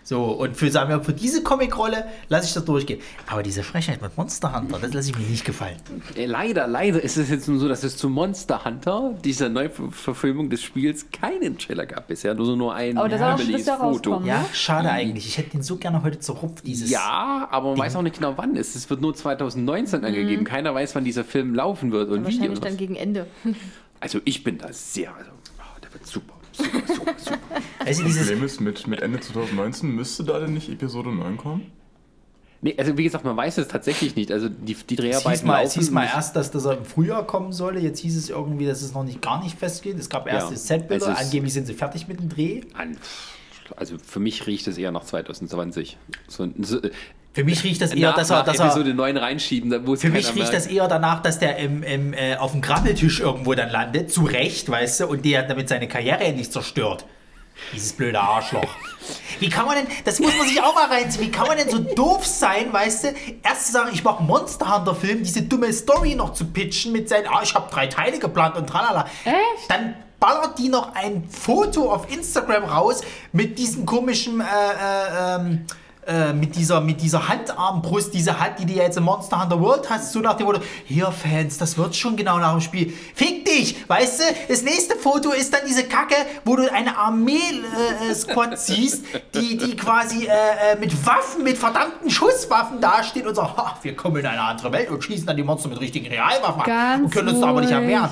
So, 0.03 0.23
und 0.25 0.57
für, 0.57 0.69
sagen 0.69 0.89
wir, 0.89 1.01
für 1.01 1.13
diese 1.13 1.43
Comicrolle 1.43 2.05
lasse 2.27 2.47
ich 2.47 2.53
das 2.53 2.65
durchgehen. 2.65 2.99
Aber 3.27 3.41
diese 3.41 3.63
Frechheit 3.63 4.01
mit 4.01 4.17
Monster 4.17 4.53
Hunter, 4.53 4.79
das 4.79 4.93
lasse 4.93 5.11
ich 5.11 5.17
mir 5.17 5.25
nicht 5.25 5.45
gefallen. 5.45 5.77
Leider, 6.15 6.67
leider 6.67 7.01
ist 7.01 7.17
es 7.17 7.29
jetzt 7.29 7.47
nur 7.47 7.57
so, 7.59 7.69
dass 7.69 7.83
es 7.83 7.95
zu 7.95 8.09
Monster 8.09 8.65
Hunter, 8.65 9.15
dieser 9.23 9.47
Neuverfilmung 9.47 10.49
des 10.49 10.61
Spiels, 10.61 11.07
keinen 11.11 11.57
Trailer 11.57 11.85
gab 11.85 12.07
bisher. 12.07 12.33
Nur 12.35 12.45
so 12.45 12.55
nur 12.55 12.75
ein 12.75 12.95
das 12.95 13.65
Jahr 13.65 13.79
rauskommen. 13.79 14.27
Ja, 14.27 14.45
schade 14.51 14.89
eigentlich. 14.89 15.25
Ich 15.25 15.37
hätte 15.37 15.51
den 15.51 15.63
so 15.63 15.77
gerne 15.77 16.03
heute 16.03 16.19
zerrupft, 16.19 16.65
dieses. 16.67 16.89
Ja, 16.89 17.47
aber 17.49 17.69
man 17.69 17.79
weiß 17.79 17.95
auch 17.95 18.01
nicht 18.01 18.17
genau 18.17 18.33
wann. 18.35 18.55
Es 18.55 18.75
es 18.75 18.89
wird 18.89 19.01
nur 19.01 19.15
2019 19.15 20.03
angegeben. 20.03 20.43
Keiner 20.43 20.73
weiß, 20.73 20.95
wann 20.95 21.05
dieser 21.05 21.23
Film 21.23 21.55
laufen 21.55 21.91
wird 21.91 22.09
und 22.09 22.21
wie. 22.21 22.25
Wahrscheinlich 22.25 22.49
Und 22.49 22.65
dann 22.65 22.77
gegen 22.77 22.95
Ende. 22.95 23.27
Also 23.99 24.19
ich 24.25 24.43
bin 24.43 24.57
da 24.57 24.73
sehr, 24.73 25.15
also, 25.15 25.31
oh, 25.31 25.79
der 25.81 25.93
wird 25.93 26.05
super, 26.05 26.33
super, 26.53 26.81
super, 27.17 27.37
du, 27.79 28.03
dieses, 28.03 28.17
Problem 28.27 28.43
ist, 28.43 28.61
mit, 28.61 28.87
mit 28.87 29.01
Ende 29.01 29.19
2019 29.19 29.89
müsste 29.89 30.23
da 30.23 30.39
denn 30.39 30.53
nicht 30.53 30.69
Episode 30.69 31.11
9 31.13 31.37
kommen? 31.37 31.71
Nee, 32.61 32.75
also 32.77 32.97
wie 32.97 33.03
gesagt, 33.03 33.25
man 33.25 33.35
weiß 33.35 33.57
es 33.57 33.67
tatsächlich 33.67 34.15
nicht. 34.15 34.31
Also 34.31 34.47
die, 34.47 34.73
die 34.73 34.73
es 34.73 34.85
Dreharbeiten 34.85 35.31
hieß, 35.31 35.43
mal, 35.43 35.63
es 35.65 35.73
hieß 35.73 35.91
mal 35.91 36.05
erst, 36.05 36.35
dass 36.37 36.49
das 36.49 36.63
im 36.63 36.85
Frühjahr 36.85 37.27
kommen 37.27 37.51
sollte. 37.51 37.79
Jetzt 37.79 37.99
hieß 37.99 38.15
es 38.15 38.29
irgendwie, 38.29 38.65
dass 38.65 38.81
es 38.81 38.93
noch 38.93 39.03
nicht 39.03 39.21
gar 39.21 39.43
nicht 39.43 39.59
festgeht. 39.59 39.99
Es 39.99 40.09
gab 40.09 40.27
erste 40.27 40.53
Ja, 40.53 40.57
Setbilder. 40.57 41.11
es 41.11 41.19
ist- 41.19 41.25
Angeblich 41.25 41.51
sind 41.51 41.65
sie 41.67 41.73
fertig 41.73 42.07
mit 42.07 42.21
dem 42.21 42.29
Dreh. 42.29 42.61
An, 42.73 42.95
also 43.75 43.97
für 43.97 44.21
mich 44.21 44.47
riecht 44.47 44.65
es 44.67 44.77
eher 44.77 44.93
nach 44.93 45.03
2020. 45.03 45.97
So, 46.29 46.47
so, 46.61 46.79
Für 47.33 47.43
mich 47.43 47.63
riecht 47.63 47.81
das 47.81 47.91
eher, 47.93 48.09
nach, 48.09 48.15
dass 48.15 48.29
er, 48.29 48.43
dass 48.43 48.59
er 48.59 48.65
Episode 48.67 48.93
9 48.93 49.17
reinschieben, 49.17 49.87
wo 49.87 49.95
es 49.95 50.01
Für 50.01 50.09
mich 50.09 50.27
riecht 50.27 50.37
merkt. 50.37 50.53
das 50.53 50.67
eher 50.67 50.87
danach, 50.87 51.21
dass 51.21 51.39
der 51.39 51.57
im, 51.57 51.81
im, 51.81 52.13
äh, 52.13 52.35
auf 52.35 52.51
dem 52.51 52.61
Grabbeltisch 52.61 53.19
irgendwo 53.19 53.55
dann 53.55 53.71
landet, 53.71 54.11
zu 54.11 54.23
Recht, 54.23 54.69
weißt 54.69 55.01
du, 55.01 55.07
und 55.07 55.25
der 55.25 55.43
damit 55.43 55.67
seine 55.67 55.87
Karriere 55.87 56.31
nicht 56.31 56.53
zerstört. 56.53 57.05
Dieses 57.73 57.93
blöde 57.93 58.19
Arschloch. 58.19 58.75
Wie 59.39 59.49
kann 59.49 59.65
man 59.65 59.77
denn, 59.77 59.87
das 60.05 60.19
muss 60.19 60.35
man 60.37 60.47
sich 60.47 60.61
auch 60.61 60.75
mal 60.75 60.85
reinziehen, 60.85 61.25
wie 61.25 61.31
kann 61.31 61.47
man 61.47 61.57
denn 61.57 61.69
so 61.69 61.79
doof 61.79 62.25
sein, 62.25 62.71
weißt 62.71 63.03
du, 63.03 63.07
erst 63.43 63.67
zu 63.67 63.71
sagen, 63.73 63.89
ich 63.93 64.03
mache 64.03 64.23
Monster 64.23 64.75
Hunter 64.75 64.95
Film, 64.95 65.23
diese 65.23 65.41
dumme 65.41 65.71
Story 65.73 66.15
noch 66.15 66.33
zu 66.33 66.45
pitchen 66.45 66.91
mit 66.91 67.09
seinen, 67.09 67.27
ah, 67.27 67.41
ich 67.43 67.53
habe 67.53 67.69
drei 67.71 67.87
Teile 67.87 68.19
geplant 68.19 68.57
und 68.57 68.67
tralala. 68.67 69.05
Echt? 69.25 69.69
Dann 69.69 69.95
ballert 70.19 70.57
die 70.57 70.69
noch 70.69 70.95
ein 70.95 71.27
Foto 71.29 71.91
auf 71.91 72.11
Instagram 72.11 72.63
raus 72.63 73.01
mit 73.33 73.59
diesem 73.59 73.85
komischen, 73.85 74.39
äh, 74.39 74.43
äh, 74.43 75.35
ähm, 75.35 75.65
äh, 76.07 76.33
mit 76.33 76.55
dieser, 76.55 76.81
mit 76.81 77.01
dieser 77.01 77.27
Handarmbrust, 77.27 78.13
diese 78.13 78.39
hat, 78.39 78.59
die 78.59 78.65
du 78.65 78.73
ja 78.73 78.83
jetzt 78.83 78.97
in 78.97 79.03
Monster 79.03 79.41
Hunter 79.41 79.59
World 79.59 79.89
hast, 79.89 80.11
so 80.11 80.19
nach 80.19 80.35
dem 80.35 80.47
Motto, 80.47 80.59
hier 80.85 81.11
Fans, 81.11 81.57
das 81.57 81.77
wird 81.77 81.95
schon 81.95 82.15
genau 82.15 82.37
nach 82.39 82.51
dem 82.51 82.61
Spiel. 82.61 82.93
Fick 83.15 83.45
dich, 83.45 83.87
weißt 83.87 84.19
du? 84.19 84.23
Das 84.49 84.63
nächste 84.63 84.95
Foto 84.95 85.31
ist 85.31 85.53
dann 85.53 85.61
diese 85.67 85.83
Kacke, 85.85 86.15
wo 86.45 86.55
du 86.55 86.71
eine 86.71 86.97
Armee-Squad 86.97 88.57
siehst, 88.59 89.05
die, 89.33 89.57
die 89.57 89.75
quasi 89.75 90.25
äh, 90.25 90.73
äh, 90.73 90.79
mit 90.79 91.05
Waffen, 91.05 91.43
mit 91.43 91.57
verdammten 91.57 92.09
Schusswaffen 92.09 92.81
dasteht 92.81 93.25
und 93.25 93.35
sagt, 93.35 93.57
ha, 93.57 93.77
wir 93.81 93.95
kommen 93.95 94.17
in 94.17 94.25
eine 94.25 94.41
andere 94.41 94.71
Welt 94.71 94.89
und 94.89 95.03
schießen 95.03 95.25
dann 95.25 95.37
die 95.37 95.43
Monster 95.43 95.69
mit 95.69 95.79
richtigen 95.79 96.07
Realwaffen 96.07 96.61
ab 96.61 96.65
Ganz 96.65 97.03
und 97.05 97.13
können 97.13 97.29
uns 97.29 97.39
da 97.39 97.47
aber 97.47 97.61
nicht 97.61 97.71
erwehren. 97.71 98.09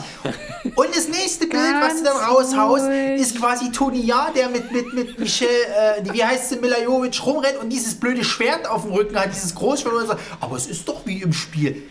Und 0.75 0.95
das 0.95 1.07
nächste 1.07 1.47
Bild, 1.47 1.75
was 1.81 1.97
du 1.97 2.03
dann 2.03 2.17
raushaust, 2.17 2.87
ist 3.17 3.37
quasi 3.37 3.71
Tony 3.71 4.01
Ja, 4.01 4.29
der 4.35 4.49
mit, 4.49 4.71
mit, 4.71 4.93
mit 4.93 5.19
Michelle, 5.19 5.49
äh, 5.97 6.13
wie 6.13 6.23
heißt 6.23 6.49
sie, 6.49 6.55
Mila 6.57 6.79
Jovovich 6.81 7.25
rumrennt 7.25 7.57
und 7.57 7.71
dieses 7.81 7.99
blöde 7.99 8.23
Schwert 8.23 8.67
auf 8.69 8.83
dem 8.83 8.93
Rücken 8.93 9.15
hat, 9.19 9.27
dieses 9.27 9.53
Großschwert 9.55 9.93
und 9.93 10.07
sagt, 10.07 10.21
aber 10.39 10.55
es 10.55 10.67
ist 10.67 10.87
doch 10.87 11.05
wie 11.05 11.21
im 11.21 11.33
Spiel. 11.33 11.83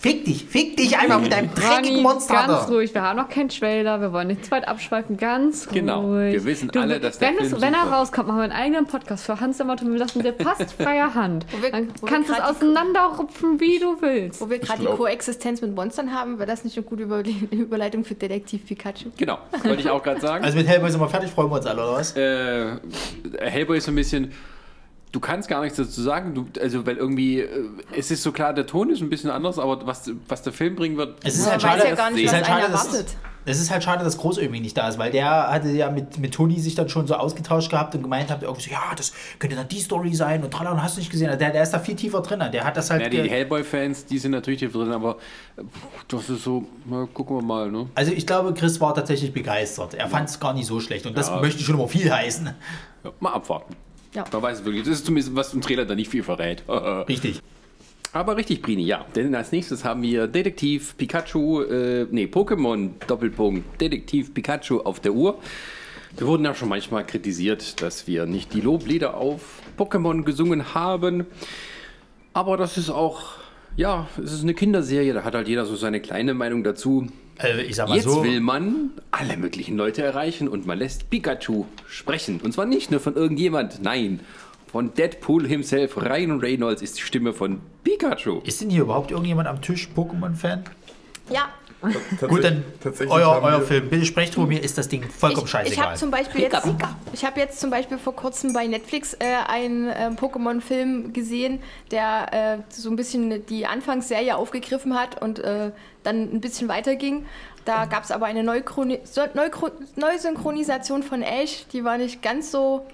Fick 0.00 0.24
dich, 0.26 0.44
fick 0.44 0.76
dich 0.76 0.96
einfach 0.96 1.20
mit 1.20 1.32
deinem 1.32 1.52
dreckigen 1.52 2.02
Monster. 2.04 2.32
ganz 2.34 2.46
Hunter. 2.60 2.72
ruhig. 2.72 2.94
Wir 2.94 3.02
haben 3.02 3.16
noch 3.16 3.28
keinen 3.28 3.48
Trailer. 3.48 4.00
Wir 4.00 4.12
wollen 4.12 4.28
nicht 4.28 4.44
zu 4.44 4.52
weit 4.52 4.68
abschweifen. 4.68 5.16
Ganz 5.16 5.66
ruhig. 5.66 5.74
Genau. 5.74 6.12
Wir 6.12 6.44
wissen 6.44 6.70
alle, 6.76 7.00
dass 7.00 7.18
der 7.18 7.30
wenn 7.30 7.38
Film 7.38 7.54
es, 7.54 7.60
Wenn 7.60 7.74
er 7.74 7.82
rauskommt, 7.82 8.28
machen 8.28 8.38
wir 8.38 8.44
einen 8.44 8.52
eigenen 8.52 8.86
Podcast 8.86 9.24
für 9.24 9.40
Hans 9.40 9.56
der 9.56 9.66
Motto. 9.66 9.84
Wir 9.84 9.98
lassen 9.98 10.22
dir 10.22 10.34
fast 10.34 10.72
freie 10.78 11.12
Hand. 11.16 11.46
Wo 11.50 11.60
wir- 11.64 11.72
Dann 11.72 11.88
kannst 12.06 12.28
du 12.30 12.34
es 12.34 12.40
auseinanderrupfen, 12.40 13.58
wie 13.58 13.80
du 13.80 14.00
willst. 14.00 14.40
Wo 14.40 14.48
wir 14.48 14.60
gerade 14.60 14.82
die 14.82 14.86
Koexistenz 14.86 15.60
mit 15.62 15.74
Monstern 15.74 16.12
haben, 16.14 16.38
wäre 16.38 16.48
das 16.48 16.62
nicht 16.62 16.76
eine 16.76 16.86
gute 16.86 17.02
Über 17.02 17.20
Überleitung 17.50 18.04
für 18.04 18.14
Detektiv 18.14 18.66
Pikachu? 18.66 19.10
Genau, 19.16 19.38
wollte 19.64 19.80
ich 19.80 19.90
auch 19.90 20.02
gerade 20.04 20.20
sagen. 20.20 20.44
Also 20.44 20.56
mit 20.58 20.68
Hellboy 20.68 20.92
sind 20.92 21.00
wir 21.00 21.08
fertig, 21.08 21.30
freuen 21.32 21.50
wir 21.50 21.56
uns 21.56 21.66
alle, 21.66 21.82
oder 21.82 21.94
was? 21.94 22.16
äh, 22.16 22.76
Hellboy 23.40 23.78
ist 23.78 23.86
so 23.86 23.90
ein 23.90 23.96
bisschen. 23.96 24.32
Du 25.10 25.20
kannst 25.20 25.48
gar 25.48 25.62
nichts 25.62 25.78
dazu 25.78 26.02
sagen, 26.02 26.34
du, 26.34 26.46
also 26.60 26.86
weil 26.86 26.96
irgendwie, 26.98 27.40
äh, 27.40 27.48
es 27.96 28.10
ist 28.10 28.22
so 28.22 28.30
klar, 28.32 28.52
der 28.52 28.66
Ton 28.66 28.90
ist 28.90 29.00
ein 29.00 29.08
bisschen 29.08 29.30
anders, 29.30 29.58
aber 29.58 29.86
was, 29.86 30.10
was 30.28 30.42
der 30.42 30.52
Film 30.52 30.76
bringen 30.76 30.96
wird, 30.98 31.16
Es 31.24 31.36
ist 31.38 31.50
halt 31.50 31.62
schade, 31.62 31.88
ja 31.88 31.94
gar 31.94 32.10
nicht, 32.10 32.24
es 32.26 32.32
ist 32.32 32.40
was 32.40 32.48
halt 32.48 32.60
schade, 32.60 32.72
erwartet. 32.72 33.16
es 33.46 33.58
ist 33.58 33.70
halt 33.70 33.82
schade, 33.82 34.04
dass 34.04 34.18
Groß 34.18 34.36
irgendwie 34.36 34.60
nicht 34.60 34.76
da 34.76 34.86
ist, 34.86 34.98
weil 34.98 35.10
der 35.10 35.50
hatte 35.50 35.70
ja 35.70 35.88
mit, 35.90 36.18
mit 36.18 36.34
Toni 36.34 36.60
sich 36.60 36.74
dann 36.74 36.90
schon 36.90 37.06
so 37.06 37.14
ausgetauscht 37.14 37.70
gehabt 37.70 37.94
und 37.94 38.02
gemeint 38.02 38.30
hat, 38.30 38.42
irgendwie 38.42 38.60
so, 38.62 38.70
ja, 38.70 38.82
das 38.94 39.14
könnte 39.38 39.56
dann 39.56 39.66
die 39.68 39.80
Story 39.80 40.14
sein 40.14 40.44
und 40.44 40.50
tralala, 40.52 40.76
und 40.76 40.82
hast 40.82 40.96
du 40.96 41.00
nicht 41.00 41.10
gesehen. 41.10 41.28
Der, 41.38 41.50
der 41.52 41.62
ist 41.62 41.70
da 41.70 41.78
viel 41.78 41.96
tiefer 41.96 42.20
drin. 42.20 42.42
Der 42.52 42.64
hat 42.64 42.76
das 42.76 42.90
halt. 42.90 43.00
ja, 43.00 43.08
die 43.08 43.30
Hellboy-Fans, 43.30 44.04
die 44.04 44.18
sind 44.18 44.32
natürlich 44.32 44.60
hier 44.60 44.68
drin, 44.70 44.92
aber 44.92 45.16
das 46.08 46.28
ist 46.28 46.44
so, 46.44 46.64
na, 46.84 47.08
gucken 47.14 47.36
wir 47.38 47.42
mal, 47.42 47.70
ne? 47.70 47.88
also 47.94 48.12
ich 48.12 48.26
glaube, 48.26 48.52
Chris 48.52 48.78
war 48.82 48.94
tatsächlich 48.94 49.32
begeistert. 49.32 49.94
Er 49.94 50.08
fand 50.08 50.28
es 50.28 50.38
gar 50.38 50.52
nicht 50.52 50.66
so 50.66 50.80
schlecht 50.80 51.06
und 51.06 51.16
das 51.16 51.28
Ja. 51.28 51.40
möchte 51.40 51.62
schon 51.62 51.76
immer 51.76 51.88
viel 51.88 52.12
heißen. 52.12 52.50
Ja, 53.04 53.12
mal 53.20 53.32
abwarten. 53.32 53.74
Ja. 54.14 54.24
Man 54.32 54.42
weiß 54.42 54.60
es 54.60 54.64
wirklich. 54.64 54.84
Das 54.84 54.94
ist 54.94 55.06
zumindest, 55.06 55.34
was 55.34 55.52
im 55.54 55.60
Trailer 55.60 55.84
da 55.84 55.94
nicht 55.94 56.10
viel 56.10 56.22
verrät. 56.22 56.62
Richtig. 56.68 57.40
Aber 58.12 58.36
richtig, 58.38 58.62
Brini, 58.62 58.84
ja. 58.84 59.04
Denn 59.14 59.34
als 59.34 59.52
nächstes 59.52 59.84
haben 59.84 60.02
wir 60.02 60.26
Detektiv 60.26 60.96
Pikachu, 60.96 61.62
äh, 61.62 62.06
nee, 62.10 62.24
Pokémon 62.24 62.90
Doppelpunkt 63.06 63.80
Detektiv 63.80 64.32
Pikachu 64.32 64.80
auf 64.80 65.00
der 65.00 65.12
Uhr. 65.12 65.38
Wir 66.16 66.26
wurden 66.26 66.44
ja 66.44 66.54
schon 66.54 66.70
manchmal 66.70 67.04
kritisiert, 67.04 67.82
dass 67.82 68.06
wir 68.06 68.24
nicht 68.24 68.54
die 68.54 68.62
Loblieder 68.62 69.14
auf 69.14 69.60
Pokémon 69.78 70.24
gesungen 70.24 70.74
haben. 70.74 71.26
Aber 72.32 72.56
das 72.56 72.78
ist 72.78 72.88
auch, 72.88 73.34
ja, 73.76 74.08
es 74.22 74.32
ist 74.32 74.42
eine 74.42 74.54
Kinderserie, 74.54 75.12
da 75.12 75.22
hat 75.24 75.34
halt 75.34 75.48
jeder 75.48 75.66
so 75.66 75.76
seine 75.76 76.00
kleine 76.00 76.32
Meinung 76.32 76.64
dazu. 76.64 77.08
Also 77.38 77.60
ich 77.60 77.76
sag 77.76 77.88
mal 77.88 77.94
Jetzt 77.96 78.04
so. 78.04 78.24
will 78.24 78.40
man 78.40 78.90
alle 79.10 79.36
möglichen 79.36 79.76
Leute 79.76 80.02
erreichen 80.02 80.48
und 80.48 80.66
man 80.66 80.78
lässt 80.78 81.08
Pikachu 81.08 81.66
sprechen. 81.88 82.40
Und 82.42 82.52
zwar 82.52 82.66
nicht 82.66 82.90
nur 82.90 83.00
von 83.00 83.14
irgendjemand, 83.14 83.82
nein. 83.82 84.20
Von 84.70 84.92
Deadpool 84.92 85.46
himself, 85.46 85.96
Ryan 85.96 86.40
Reynolds 86.40 86.82
ist 86.82 86.98
die 86.98 87.02
Stimme 87.02 87.32
von 87.32 87.60
Pikachu. 87.84 88.40
Ist 88.44 88.60
denn 88.60 88.68
hier 88.68 88.82
überhaupt 88.82 89.10
irgendjemand 89.10 89.48
am 89.48 89.62
Tisch 89.62 89.88
Pokémon-Fan? 89.96 90.64
Ja, 91.30 91.48
Gut, 91.80 92.42
dann 92.42 92.64
euer, 93.08 93.40
euer 93.42 93.60
Film. 93.62 93.88
Bitte 93.88 94.04
sprecht 94.04 94.34
drüber, 94.34 94.48
mir 94.48 94.62
ist 94.62 94.76
das 94.78 94.88
Ding 94.88 95.08
vollkommen 95.08 95.38
ich, 95.38 95.44
ich 95.44 95.50
scheißegal. 95.50 95.86
habe 95.86 95.96
zum 95.96 96.10
Beispiel 96.10 96.40
jetzt, 96.40 96.66
ich 97.12 97.24
habe 97.24 97.38
jetzt 97.38 97.60
zum 97.60 97.70
Beispiel 97.70 97.98
vor 97.98 98.16
kurzem 98.16 98.52
bei 98.52 98.66
Netflix 98.66 99.14
äh, 99.14 99.36
einen 99.46 99.88
äh, 99.88 100.10
Pokémon-Film 100.16 101.12
gesehen, 101.12 101.60
der 101.92 102.32
äh, 102.32 102.58
so 102.68 102.90
ein 102.90 102.96
bisschen 102.96 103.46
die 103.46 103.66
Anfangsserie 103.66 104.36
aufgegriffen 104.36 104.98
hat 104.98 105.22
und 105.22 105.38
äh, 105.38 105.70
dann 106.02 106.22
ein 106.34 106.40
bisschen 106.40 106.68
weiterging. 106.68 107.26
Da 107.64 107.84
gab 107.84 108.02
es 108.02 108.10
aber 108.10 108.26
eine 108.26 108.42
Neuchroni 108.42 109.00
so, 109.04 109.20
Neukro 109.34 109.70
Neusynchronisation 109.94 111.02
von 111.02 111.22
Ash, 111.22 111.66
die 111.72 111.84
war 111.84 111.98
nicht 111.98 112.22
ganz 112.22 112.50
so, 112.50 112.86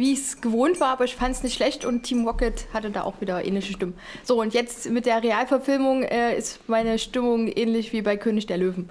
wie 0.00 0.14
ich 0.14 0.20
es 0.20 0.40
gewohnt 0.40 0.80
war, 0.80 0.88
aber 0.88 1.04
ich 1.04 1.14
fand 1.14 1.34
es 1.34 1.42
nicht 1.42 1.54
schlecht 1.54 1.84
und 1.84 2.04
Team 2.04 2.26
Rocket 2.26 2.64
hatte 2.72 2.90
da 2.90 3.02
auch 3.02 3.20
wieder 3.20 3.44
ähnliche 3.44 3.74
Stimmen. 3.74 3.92
So, 4.24 4.40
und 4.40 4.54
jetzt 4.54 4.88
mit 4.90 5.04
der 5.04 5.22
Realverfilmung 5.22 6.04
äh, 6.04 6.38
ist 6.38 6.66
meine 6.70 6.98
Stimmung 6.98 7.48
ähnlich 7.48 7.92
wie 7.92 8.00
bei 8.00 8.16
König 8.16 8.46
der 8.46 8.56
Löwen. 8.56 8.88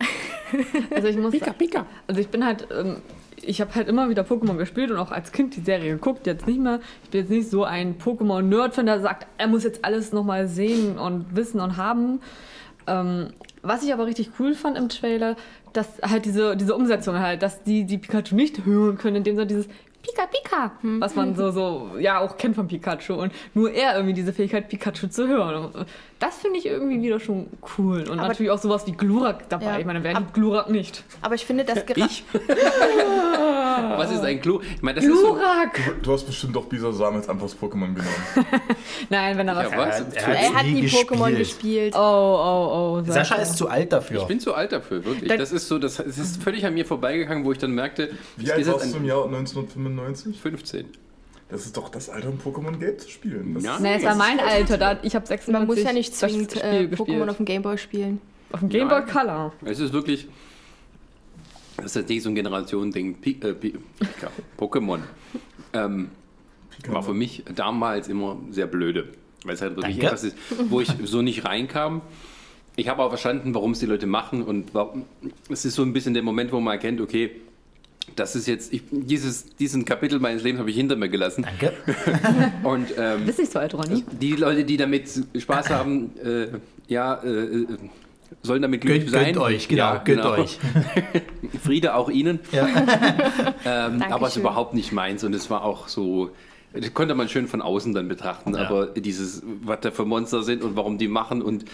Also 0.94 1.08
ich 1.08 1.18
muss 1.18 1.32
Pika, 1.32 1.52
Pika. 1.52 1.86
Also 2.06 2.22
ich 2.22 2.28
bin 2.28 2.42
halt, 2.42 2.68
ähm, 2.70 3.02
ich 3.42 3.60
habe 3.60 3.74
halt 3.74 3.86
immer 3.86 4.08
wieder 4.08 4.22
Pokémon 4.22 4.56
gespielt 4.56 4.90
und 4.90 4.96
auch 4.96 5.10
als 5.10 5.30
Kind 5.30 5.54
die 5.56 5.60
Serie 5.60 5.92
geguckt, 5.92 6.26
jetzt 6.26 6.46
nicht 6.46 6.58
mehr. 6.58 6.80
Ich 7.04 7.10
bin 7.10 7.20
jetzt 7.20 7.30
nicht 7.30 7.50
so 7.50 7.64
ein 7.64 7.98
Pokémon-Nerd, 7.98 8.74
von 8.74 8.86
der 8.86 9.00
sagt, 9.00 9.26
er 9.36 9.48
muss 9.48 9.64
jetzt 9.64 9.84
alles 9.84 10.12
nochmal 10.12 10.48
sehen 10.48 10.98
und 10.98 11.36
wissen 11.36 11.60
und 11.60 11.76
haben. 11.76 12.20
Ähm, 12.86 13.30
was 13.60 13.82
ich 13.82 13.92
aber 13.92 14.06
richtig 14.06 14.30
cool 14.38 14.54
fand 14.54 14.78
im 14.78 14.88
Trailer, 14.88 15.36
dass 15.74 16.00
halt 16.00 16.24
diese, 16.24 16.56
diese 16.56 16.74
Umsetzung 16.74 17.18
halt, 17.18 17.42
dass 17.42 17.62
die, 17.62 17.84
die 17.84 17.98
Pikachu 17.98 18.34
nicht 18.34 18.64
hören 18.64 18.96
können, 18.96 19.16
indem 19.16 19.36
so 19.36 19.44
dieses 19.44 19.68
Pika 20.08 20.26
Pika, 20.26 20.72
was 21.00 21.14
man 21.14 21.34
so, 21.36 21.50
so, 21.50 21.90
ja, 21.98 22.18
auch 22.20 22.36
kennt 22.36 22.54
von 22.56 22.66
Pikachu 22.68 23.14
und 23.14 23.32
nur 23.54 23.70
er 23.72 23.94
irgendwie 23.94 24.14
diese 24.14 24.32
Fähigkeit, 24.32 24.68
Pikachu 24.68 25.08
zu 25.08 25.28
hören. 25.28 25.70
Das 26.18 26.38
finde 26.38 26.58
ich 26.58 26.66
irgendwie 26.66 27.00
wieder 27.02 27.20
schon 27.20 27.46
cool. 27.78 28.00
Und 28.08 28.18
Aber- 28.18 28.28
natürlich 28.28 28.50
auch 28.50 28.58
sowas 28.58 28.86
wie 28.86 28.92
Glurak 28.92 29.48
dabei. 29.48 29.64
Ja. 29.66 29.78
Ich 29.78 29.84
meine, 29.86 30.02
wer 30.02 30.14
liebt 30.14 30.34
Glurak 30.34 30.68
nicht? 30.70 31.04
Aber 31.22 31.34
ich 31.36 31.44
finde, 31.46 31.64
dass 31.64 31.84
gerade. 31.86 32.00
Ich? 32.00 32.24
Was 33.96 34.10
ist 34.10 34.22
ein 34.24 34.40
Clu? 34.40 34.60
Ich 34.60 34.82
meine, 34.82 34.96
das 34.96 35.04
ist 35.04 35.20
so. 35.20 35.34
Glurak! 35.34 35.80
Du 36.02 36.12
hast 36.12 36.24
bestimmt 36.24 36.56
doch 36.56 36.64
Bisasam 36.64 37.14
als 37.14 37.28
Antworts-Pokémon 37.28 37.94
genommen. 37.94 38.06
Nein, 39.10 39.38
wenn 39.38 39.46
er 39.48 39.56
was. 39.56 39.70
Ja, 39.70 39.78
was? 39.78 40.00
Er 40.14 40.26
hat 40.26 40.34
Er 40.42 40.54
hat 40.54 40.66
nie 40.66 40.86
Pokémon 40.86 41.28
gespielt. 41.30 41.38
gespielt. 41.38 41.94
Oh, 41.96 41.98
oh, 42.00 42.98
oh. 43.00 43.02
Sascha 43.12 43.36
ist 43.36 43.56
zu 43.56 43.68
alt 43.68 43.92
dafür. 43.92 44.22
Ich 44.22 44.26
bin 44.26 44.40
zu 44.40 44.54
alt 44.54 44.72
dafür, 44.72 45.04
wirklich. 45.04 45.28
Da- 45.28 45.36
Das 45.36 45.52
ist 45.52 45.68
so, 45.68 45.78
das, 45.78 45.98
es 46.00 46.18
ist 46.18 46.42
völlig 46.42 46.66
an 46.66 46.74
mir 46.74 46.84
vorbeigegangen, 46.86 47.44
wo 47.44 47.52
ich 47.52 47.58
dann 47.58 47.70
merkte, 47.72 48.10
Wie 48.36 48.50
alt 48.50 48.60
ist 48.60 48.72
warst 48.72 48.92
du 48.92 48.98
im 48.98 49.04
Jahr 49.04 49.24
1995? 49.24 49.97
15. 50.40 50.86
Das 51.48 51.64
ist 51.64 51.76
doch 51.76 51.88
das 51.88 52.10
Alter, 52.10 52.28
um 52.28 52.38
Pokémon 52.38 52.76
Gelb 52.78 53.00
zu 53.00 53.08
spielen. 53.08 53.54
Das 53.54 53.64
Ja. 53.64 53.76
ist- 53.76 53.80
Nee, 53.80 53.94
es 53.96 54.02
war 54.04 54.14
mein 54.16 54.38
Alter. 54.38 54.76
Da, 54.76 54.98
ich 55.02 55.14
habe 55.14 55.26
96 55.26 55.52
Man 55.52 55.66
muss 55.66 55.82
ja 55.82 55.92
nicht 55.92 56.14
zwingend 56.14 56.56
äh. 56.62 56.88
Pokémon 56.94 57.28
auf 57.30 57.38
dem 57.38 57.46
Gameboy 57.46 57.78
spielen. 57.78 58.20
Auf 58.52 58.60
dem 58.60 58.68
Game 58.68 58.88
Boy 58.88 59.00
Nein. 59.00 59.08
Color. 59.10 59.52
Es 59.64 59.78
ist 59.80 59.92
wirklich. 59.92 60.28
Das 61.76 61.86
ist 61.86 61.96
jetzt 61.96 62.08
nicht 62.08 62.22
so 62.22 62.28
ein 62.28 62.34
Generationending. 62.34 63.16
Äh, 63.24 63.54
Pokémon. 64.58 65.00
Ähm, 65.72 66.10
war 66.88 67.02
für 67.02 67.14
mich 67.14 67.44
damals 67.54 68.08
immer 68.08 68.36
sehr 68.50 68.66
blöde. 68.66 69.08
Weil 69.44 69.54
es 69.54 69.62
halt 69.62 69.76
wirklich 69.76 69.96
Danke. 69.96 70.06
etwas 70.06 70.24
ist, 70.24 70.36
wo 70.68 70.80
ich 70.80 70.88
so 71.04 71.22
nicht 71.22 71.44
reinkam. 71.44 72.02
Ich 72.76 72.88
habe 72.88 73.02
auch 73.02 73.08
verstanden, 73.08 73.54
warum 73.54 73.72
es 73.72 73.78
die 73.80 73.86
Leute 73.86 74.06
machen 74.06 74.42
und 74.42 74.74
warum. 74.74 75.04
Es 75.48 75.64
ist 75.64 75.74
so 75.76 75.82
ein 75.82 75.92
bisschen 75.92 76.14
der 76.14 76.22
Moment, 76.22 76.52
wo 76.52 76.60
man 76.60 76.74
erkennt, 76.74 77.00
okay, 77.00 77.30
das 78.18 78.34
ist 78.36 78.46
jetzt, 78.46 78.72
ich, 78.72 78.82
dieses, 78.90 79.54
diesen 79.56 79.84
Kapitel 79.84 80.18
meines 80.18 80.42
Lebens 80.42 80.60
habe 80.60 80.70
ich 80.70 80.76
hinter 80.76 80.96
mir 80.96 81.08
gelassen. 81.08 81.44
Danke. 81.44 81.72
Und 82.62 82.88
ähm, 82.98 83.24
Bist 83.26 83.38
nicht 83.38 83.52
so 83.52 83.58
alt, 83.58 83.74
Ronny? 83.74 84.04
die 84.20 84.32
Leute, 84.32 84.64
die 84.64 84.76
damit 84.76 85.08
Spaß 85.36 85.70
haben, 85.70 86.10
äh, 86.24 86.48
ja, 86.88 87.22
äh, 87.22 87.66
sollen 88.42 88.62
damit 88.62 88.82
glücklich 88.82 89.04
Gönnt, 89.04 89.14
sein. 89.14 89.24
gönnt 89.34 89.38
euch, 89.38 89.68
genau, 89.68 89.82
Ja, 89.94 89.96
gönnt 89.98 90.22
genau. 90.22 90.34
euch. 90.36 90.58
Friede 91.64 91.94
auch 91.94 92.08
Ihnen. 92.10 92.40
Ja. 92.52 92.68
Ähm, 93.64 94.02
aber 94.08 94.28
es 94.28 94.36
ist 94.36 94.40
überhaupt 94.40 94.72
nicht 94.74 94.92
meins 94.92 95.24
und 95.24 95.34
es 95.34 95.50
war 95.50 95.62
auch 95.64 95.88
so. 95.88 96.30
Das 96.72 96.94
konnte 96.94 97.14
man 97.14 97.28
schön 97.28 97.48
von 97.48 97.60
außen 97.60 97.92
dann 97.92 98.08
betrachten, 98.08 98.54
Ja. 98.54 98.66
aber 98.66 98.86
dieses, 98.86 99.42
was 99.62 99.80
da 99.80 99.90
für 99.90 100.04
Monster 100.04 100.42
sind 100.42 100.62
und 100.62 100.76
warum 100.76 100.96
die 100.96 101.08
machen 101.08 101.42
und 101.42 101.64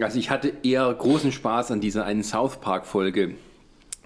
also 0.00 0.18
ich 0.18 0.30
hatte 0.30 0.52
eher 0.62 0.92
großen 0.92 1.30
Spaß 1.32 1.70
an 1.70 1.80
dieser 1.80 2.04
einen 2.04 2.22
South 2.24 2.60
Park 2.60 2.86
Folge 2.86 3.34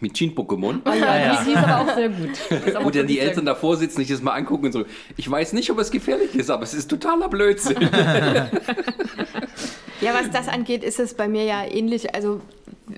mit 0.04 0.18
Shin-Pokémon, 0.18 0.80
Ja, 0.86 0.94
ja. 0.94 1.36
Die, 1.36 1.46
die 1.46 1.52
ist 1.52 1.64
aber 1.64 1.80
auch 1.80 1.94
sehr 1.94 2.08
gut. 2.10 2.84
Wo 2.84 2.90
dann 2.90 3.06
die 3.06 3.18
Eltern 3.18 3.46
davor 3.46 3.78
sitzen, 3.78 3.96
sich 3.96 4.08
das 4.08 4.20
mal 4.20 4.32
angucken 4.32 4.66
und 4.66 4.72
so. 4.72 4.84
Ich 5.16 5.30
weiß 5.30 5.54
nicht, 5.54 5.70
ob 5.70 5.78
es 5.78 5.90
gefährlich 5.90 6.34
ist, 6.34 6.50
aber 6.50 6.62
es 6.62 6.74
ist 6.74 6.88
totaler 6.88 7.28
Blödsinn. 7.28 7.76
Ja, 10.00 10.12
was 10.12 10.28
das 10.30 10.48
angeht, 10.48 10.84
ist 10.84 11.00
es 11.00 11.14
bei 11.14 11.28
mir 11.28 11.44
ja 11.44 11.64
ähnlich. 11.64 12.14
Also 12.14 12.42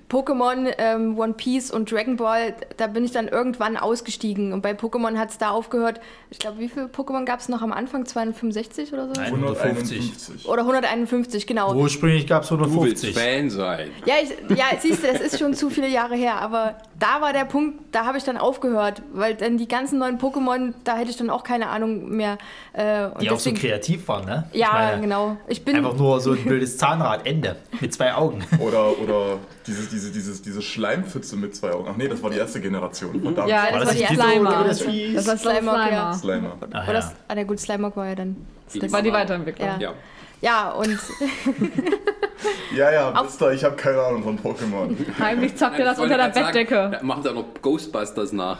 Pokémon, 0.09 0.73
ähm, 0.79 1.19
One 1.19 1.33
Piece 1.33 1.71
und 1.71 1.91
Dragon 1.91 2.17
Ball, 2.17 2.55
da 2.77 2.87
bin 2.87 3.05
ich 3.05 3.11
dann 3.13 3.27
irgendwann 3.29 3.77
ausgestiegen. 3.77 4.53
Und 4.53 4.63
bei 4.63 4.73
Pokémon 4.73 5.17
hat 5.19 5.31
es 5.31 5.39
da 5.39 5.51
aufgehört. 5.51 6.01
Ich 6.31 6.39
glaube, 6.39 6.61
wie 6.61 6.69
viele 6.69 6.87
Pokémon 6.87 7.25
gab 7.25 7.41
es 7.41 7.49
noch 7.49 7.63
am 7.63 7.73
Anfang? 7.73 8.07
265 8.07 8.93
oder 8.93 9.09
so? 9.13 9.21
151. 9.21 10.47
Oder 10.49 10.63
151, 10.63 11.47
genau. 11.47 11.75
Ursprünglich 11.75 12.27
gab 12.27 12.43
es 12.43 12.49
Du 12.49 12.59
willst 12.59 13.05
150. 13.05 13.15
Fan 13.15 13.51
sein. 13.51 13.91
Ja, 14.05 14.15
ich, 14.23 14.57
ja, 14.57 14.65
siehst 14.79 15.03
du, 15.03 15.09
das 15.13 15.21
ist 15.21 15.39
schon 15.39 15.55
zu 15.55 15.71
viele 15.71 15.89
Jahre 15.89 16.15
her, 16.15 16.41
aber 16.41 16.77
da 16.99 17.21
war 17.21 17.33
der 17.33 17.45
Punkt, 17.45 17.79
da 17.93 18.07
habe 18.07 18.19
ich 18.19 18.25
dann 18.25 18.37
aufgehört, 18.37 19.03
weil 19.13 19.35
dann 19.35 19.59
die 19.59 19.69
ganzen 19.69 19.99
neuen 19.99 20.19
Pokémon, 20.19 20.73
da 20.85 20.97
hätte 20.97 21.11
ich 21.11 21.17
dann 21.17 21.31
auch 21.31 21.43
keine 21.43 21.69
Ahnung 21.69 22.09
mehr. 22.11 22.39
Äh, 22.73 23.07
und 23.07 23.23
Die 23.23 23.31
auch 23.31 23.39
so 23.39 23.53
kreativ 23.53 24.07
waren, 24.09 24.25
ne? 24.25 24.49
Ich 24.53 24.61
Ja, 24.61 24.73
meine, 24.73 25.01
genau. 25.03 25.37
Ich 25.49 25.65
bin 25.65 25.77
Einfach 25.77 25.97
nur 25.97 26.21
so 26.21 26.33
ein 26.33 26.43
blödes 26.45 26.79
Zahnrad, 26.79 27.27
Ende. 27.27 27.57
Mit 27.81 27.93
zwei 27.93 28.15
Augen. 28.15 28.45
Oder, 28.61 28.99
oder 28.99 29.39
diese, 29.67 29.87
diese, 29.97 30.13
diese, 30.13 30.43
diese 30.43 30.61
Schleimpfütze 30.63 31.37
mit 31.37 31.57
zwei 31.57 31.73
Augen. 31.73 31.89
Ach 31.91 31.97
nee, 31.97 32.07
das 32.09 32.23
war 32.23 32.31
die 32.31 32.37
erste 32.37 32.61
Generation. 32.61 33.21
Verdammt. 33.21 33.49
Ja, 33.49 33.65
War 33.73 33.81
das 33.81 33.89
das 33.89 34.01
war 34.01 34.09
die 34.09 34.15
Slimer. 34.15 34.51
oder 34.61 34.69
das? 34.69 34.79
Das 34.79 35.27
war 35.27 35.37
Slimer, 35.39 35.61
Slimer, 35.73 35.91
ja. 35.91 36.13
Slimer. 36.13 36.57
Ah, 36.61 36.67
Oder 36.67 36.87
ja. 36.87 36.93
das, 36.93 37.15
ah, 37.29 37.35
der 37.35 37.45
gut, 37.47 37.59
Slimer 37.59 37.97
war 37.97 38.07
ja 38.09 38.15
dann. 38.15 38.37
Die 38.75 38.93
War 38.93 39.03
die 39.03 39.13
Weiterentwicklung. 39.13 39.69
Ja. 39.69 39.79
Ja. 39.79 39.95
Ja, 40.41 40.71
und 40.71 40.99
Ja, 42.77 42.93
ja, 42.93 43.25
wisst 43.25 43.41
ihr, 43.41 43.53
ich 43.53 43.65
habe 43.65 43.77
keine 43.77 44.03
Ahnung 44.03 44.23
von 44.23 44.39
Pokémon. 44.39 44.95
Heimlich 45.19 45.57
zockt 45.57 45.79
er 45.79 45.87
das 45.87 45.99
unter 45.99 46.17
der 46.17 46.33
sagen, 46.33 46.47
Bettdecke. 46.47 46.91
da 46.93 47.03
machen 47.03 47.23
sie 47.23 47.31
auch 47.31 47.35
noch 47.35 47.47
Ghostbusters 47.63 48.33
nach. 48.33 48.59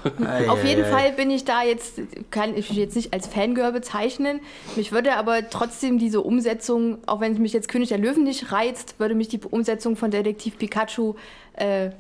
auf 0.49 0.65
jeden 0.65 0.85
Fall 0.87 1.13
bin 1.13 1.31
ich 1.31 1.45
da 1.45 1.63
jetzt, 1.63 2.01
kann 2.31 2.57
ich 2.57 2.71
mich 2.71 2.79
jetzt 2.79 2.97
nicht 2.97 3.13
als 3.13 3.27
Fangirl 3.27 3.73
bezeichnen. 3.73 4.41
Mich 4.77 4.93
würde 4.93 5.15
aber 5.17 5.51
trotzdem 5.51 5.99
diese 5.99 6.23
Umsetzung, 6.23 6.99
auch 7.07 7.21
wenn 7.21 7.41
mich 7.41 7.53
jetzt 7.53 7.69
König 7.69 7.91
der 7.91 7.99
Löwen 7.99 8.25
nicht 8.25 8.53
reizt, 8.53 8.99
würde 8.99 9.15
mich 9.15 9.29
die 9.29 9.41
Umsetzung 9.41 9.97
von 9.97 10.11
Detektiv 10.11 10.57
Pikachu 10.59 11.15
äh, 11.55 11.91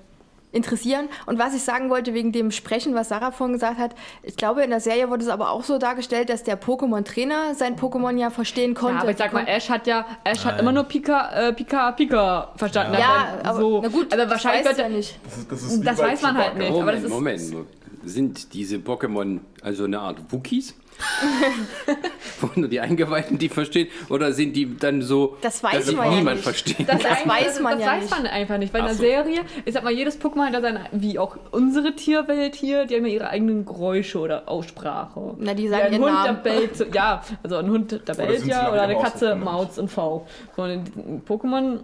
interessieren. 0.56 1.08
Und 1.26 1.38
was 1.38 1.54
ich 1.54 1.62
sagen 1.62 1.90
wollte 1.90 2.14
wegen 2.14 2.32
dem 2.32 2.50
Sprechen, 2.50 2.94
was 2.94 3.08
Sarah 3.10 3.30
vorhin 3.30 3.52
gesagt 3.54 3.78
hat, 3.78 3.94
ich 4.22 4.36
glaube, 4.36 4.62
in 4.62 4.70
der 4.70 4.80
Serie 4.80 5.08
wurde 5.10 5.22
es 5.22 5.28
aber 5.30 5.50
auch 5.50 5.62
so 5.62 5.78
dargestellt, 5.78 6.28
dass 6.30 6.42
der 6.42 6.60
Pokémon-Trainer 6.60 7.54
sein 7.54 7.76
Pokémon 7.76 8.16
ja 8.18 8.30
verstehen 8.30 8.74
konnte. 8.74 8.94
Ja, 8.96 9.00
aber 9.02 9.10
ich 9.10 9.16
sag 9.18 9.32
mal, 9.32 9.44
Ash 9.46 9.68
hat 9.68 9.86
ja, 9.86 10.04
Ash 10.24 10.44
hat 10.44 10.58
immer 10.60 10.72
nur 10.72 10.84
Pika, 10.84 11.30
äh, 11.48 11.52
Pika, 11.52 11.92
Pika 11.92 12.52
verstanden. 12.56 12.94
ja, 12.98 13.38
Aber 13.42 13.48
aber 13.50 13.60
so, 13.60 13.80
na 13.82 13.88
gut, 13.88 14.12
also 14.12 14.30
wahrscheinlich 14.30 14.62
das 14.64 14.72
weiß 14.72 14.78
wird 14.78 14.88
ja 14.90 14.96
nicht. 14.96 15.18
Das, 15.24 15.36
ist, 15.38 15.52
das, 15.52 15.62
ist 15.62 15.84
Das 15.86 15.98
weiß 15.98 16.22
man 16.22 16.36
halt 16.38 16.56
nicht. 16.58 16.70
aber 16.72 16.92
das 16.92 17.02
Moment, 17.08 17.40
ist- 17.40 17.52
Moment. 17.52 17.68
Sind 18.04 18.54
diese 18.54 18.76
Pokémon 18.76 19.40
also 19.62 19.84
eine 19.84 19.98
Art 19.98 20.18
Wookies? 20.30 20.74
Wo 22.40 22.48
nur 22.54 22.68
die 22.68 22.80
Eingeweihten 22.80 23.38
die 23.38 23.48
verstehen? 23.48 23.88
Oder 24.08 24.32
sind 24.32 24.54
die 24.54 24.76
dann 24.76 25.02
so, 25.02 25.36
Das 25.40 25.62
weiß 25.62 25.86
dass 25.86 25.94
man 25.94 26.06
ja 26.10 26.16
niemand 26.18 26.36
nicht. 26.36 26.44
versteht? 26.44 26.88
Das 26.88 27.04
eigentlich- 27.04 27.26
weiß 27.26 27.60
man 27.60 27.72
das 27.78 27.80
ja 27.86 27.92
weiß 27.92 28.02
nicht. 28.02 28.10
man 28.10 28.26
einfach 28.26 28.58
nicht, 28.58 28.74
weil 28.74 28.80
in 28.80 28.84
Ach 28.86 28.90
der 28.90 28.96
so. 28.96 29.02
Serie, 29.02 29.40
ich 29.64 29.74
sag 29.74 29.84
mal, 29.84 29.92
jedes 29.92 30.20
Pokémon 30.20 30.46
hat 30.46 30.52
ja 30.54 30.60
seine, 30.60 30.80
wie 30.92 31.18
auch 31.18 31.36
unsere 31.50 31.94
Tierwelt 31.94 32.54
hier, 32.54 32.86
die 32.86 32.96
haben 32.96 33.06
ja 33.06 33.12
ihre 33.12 33.28
eigenen 33.28 33.64
Geräusche 33.64 34.18
oder 34.18 34.48
Aussprache. 34.48 35.34
Na, 35.38 35.54
die 35.54 35.64
ja, 35.64 35.70
sagen 35.70 35.82
ein 35.86 35.92
ihren 35.94 36.02
Hund, 36.04 36.12
Namen. 36.12 36.40
der 36.44 36.50
bellt, 36.50 36.76
so, 36.76 36.84
ja, 36.92 37.22
also 37.42 37.56
ein 37.56 37.70
Hund, 37.70 37.92
der 38.06 38.14
bellt 38.14 38.46
ja, 38.46 38.70
oder 38.72 38.82
eine 38.82 38.96
Katze, 38.96 39.34
Mauz 39.36 39.78
und 39.78 39.90
V. 39.90 40.26
So, 40.56 40.62
Pokémon 40.62 41.80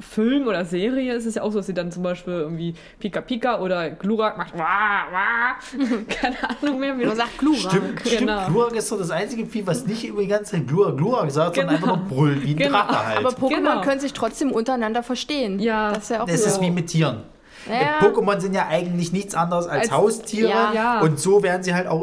Film 0.00 0.46
oder 0.46 0.64
Serie 0.64 1.12
ist 1.14 1.26
es 1.26 1.34
ja 1.34 1.42
auch 1.42 1.50
so, 1.50 1.58
dass 1.58 1.66
sie 1.66 1.74
dann 1.74 1.90
zum 1.90 2.02
Beispiel 2.02 2.32
irgendwie 2.34 2.74
Pika 3.00 3.20
Pika 3.20 3.60
oder 3.60 3.90
Glurak 3.90 4.38
macht 4.38 4.56
wah, 4.56 5.06
wah. 5.10 5.56
keine 6.08 6.36
Ahnung 6.48 6.78
mehr, 6.80 6.98
wie 6.98 7.04
Man 7.04 7.16
sagt 7.16 7.38
Glurak. 7.38 7.58
Stimmt, 7.72 8.00
stimmt. 8.00 8.18
Genau. 8.20 8.46
Glurak 8.46 8.76
ist 8.76 8.90
doch 8.92 8.98
das 8.98 9.10
einzige 9.10 9.44
Vieh, 9.46 9.66
was 9.66 9.84
nicht 9.86 10.04
über 10.06 10.22
die 10.22 10.28
ganze 10.28 10.52
Zeit 10.52 10.68
Glurak, 10.68 10.96
Glurak 10.96 11.30
sagt, 11.30 11.56
sondern 11.56 11.80
Genau. 11.80 11.92
einfach 11.94 12.08
nur 12.08 12.16
brüllt, 12.18 12.42
wie 12.44 12.50
ein 12.52 12.56
Genau. 12.56 12.78
Drache 12.78 13.06
halt. 13.06 13.18
Aber 13.18 13.30
Pokémon 13.30 13.56
Genau. 13.56 13.80
können 13.82 14.00
sich 14.00 14.12
trotzdem 14.12 14.52
untereinander 14.52 15.02
verstehen. 15.02 15.58
Ja. 15.58 15.92
das 15.92 16.04
ist 16.04 16.10
ja 16.10 16.22
auch 16.22 16.26
das 16.26 16.42
so. 16.44 16.48
ist 16.50 16.60
wie 16.60 16.70
mit 16.70 16.86
Tieren. 16.88 17.24
Ja. 17.68 18.00
Pokémon 18.06 18.40
sind 18.40 18.54
ja 18.54 18.66
eigentlich 18.68 19.12
nichts 19.12 19.34
anderes 19.34 19.66
als, 19.66 19.82
Als- 19.82 19.92
Haustiere 19.92 20.48
Ja. 20.74 21.00
Und 21.00 21.18
so 21.20 21.42
werden 21.42 21.62
sie 21.62 21.74
halt 21.74 21.86
auch 21.86 22.02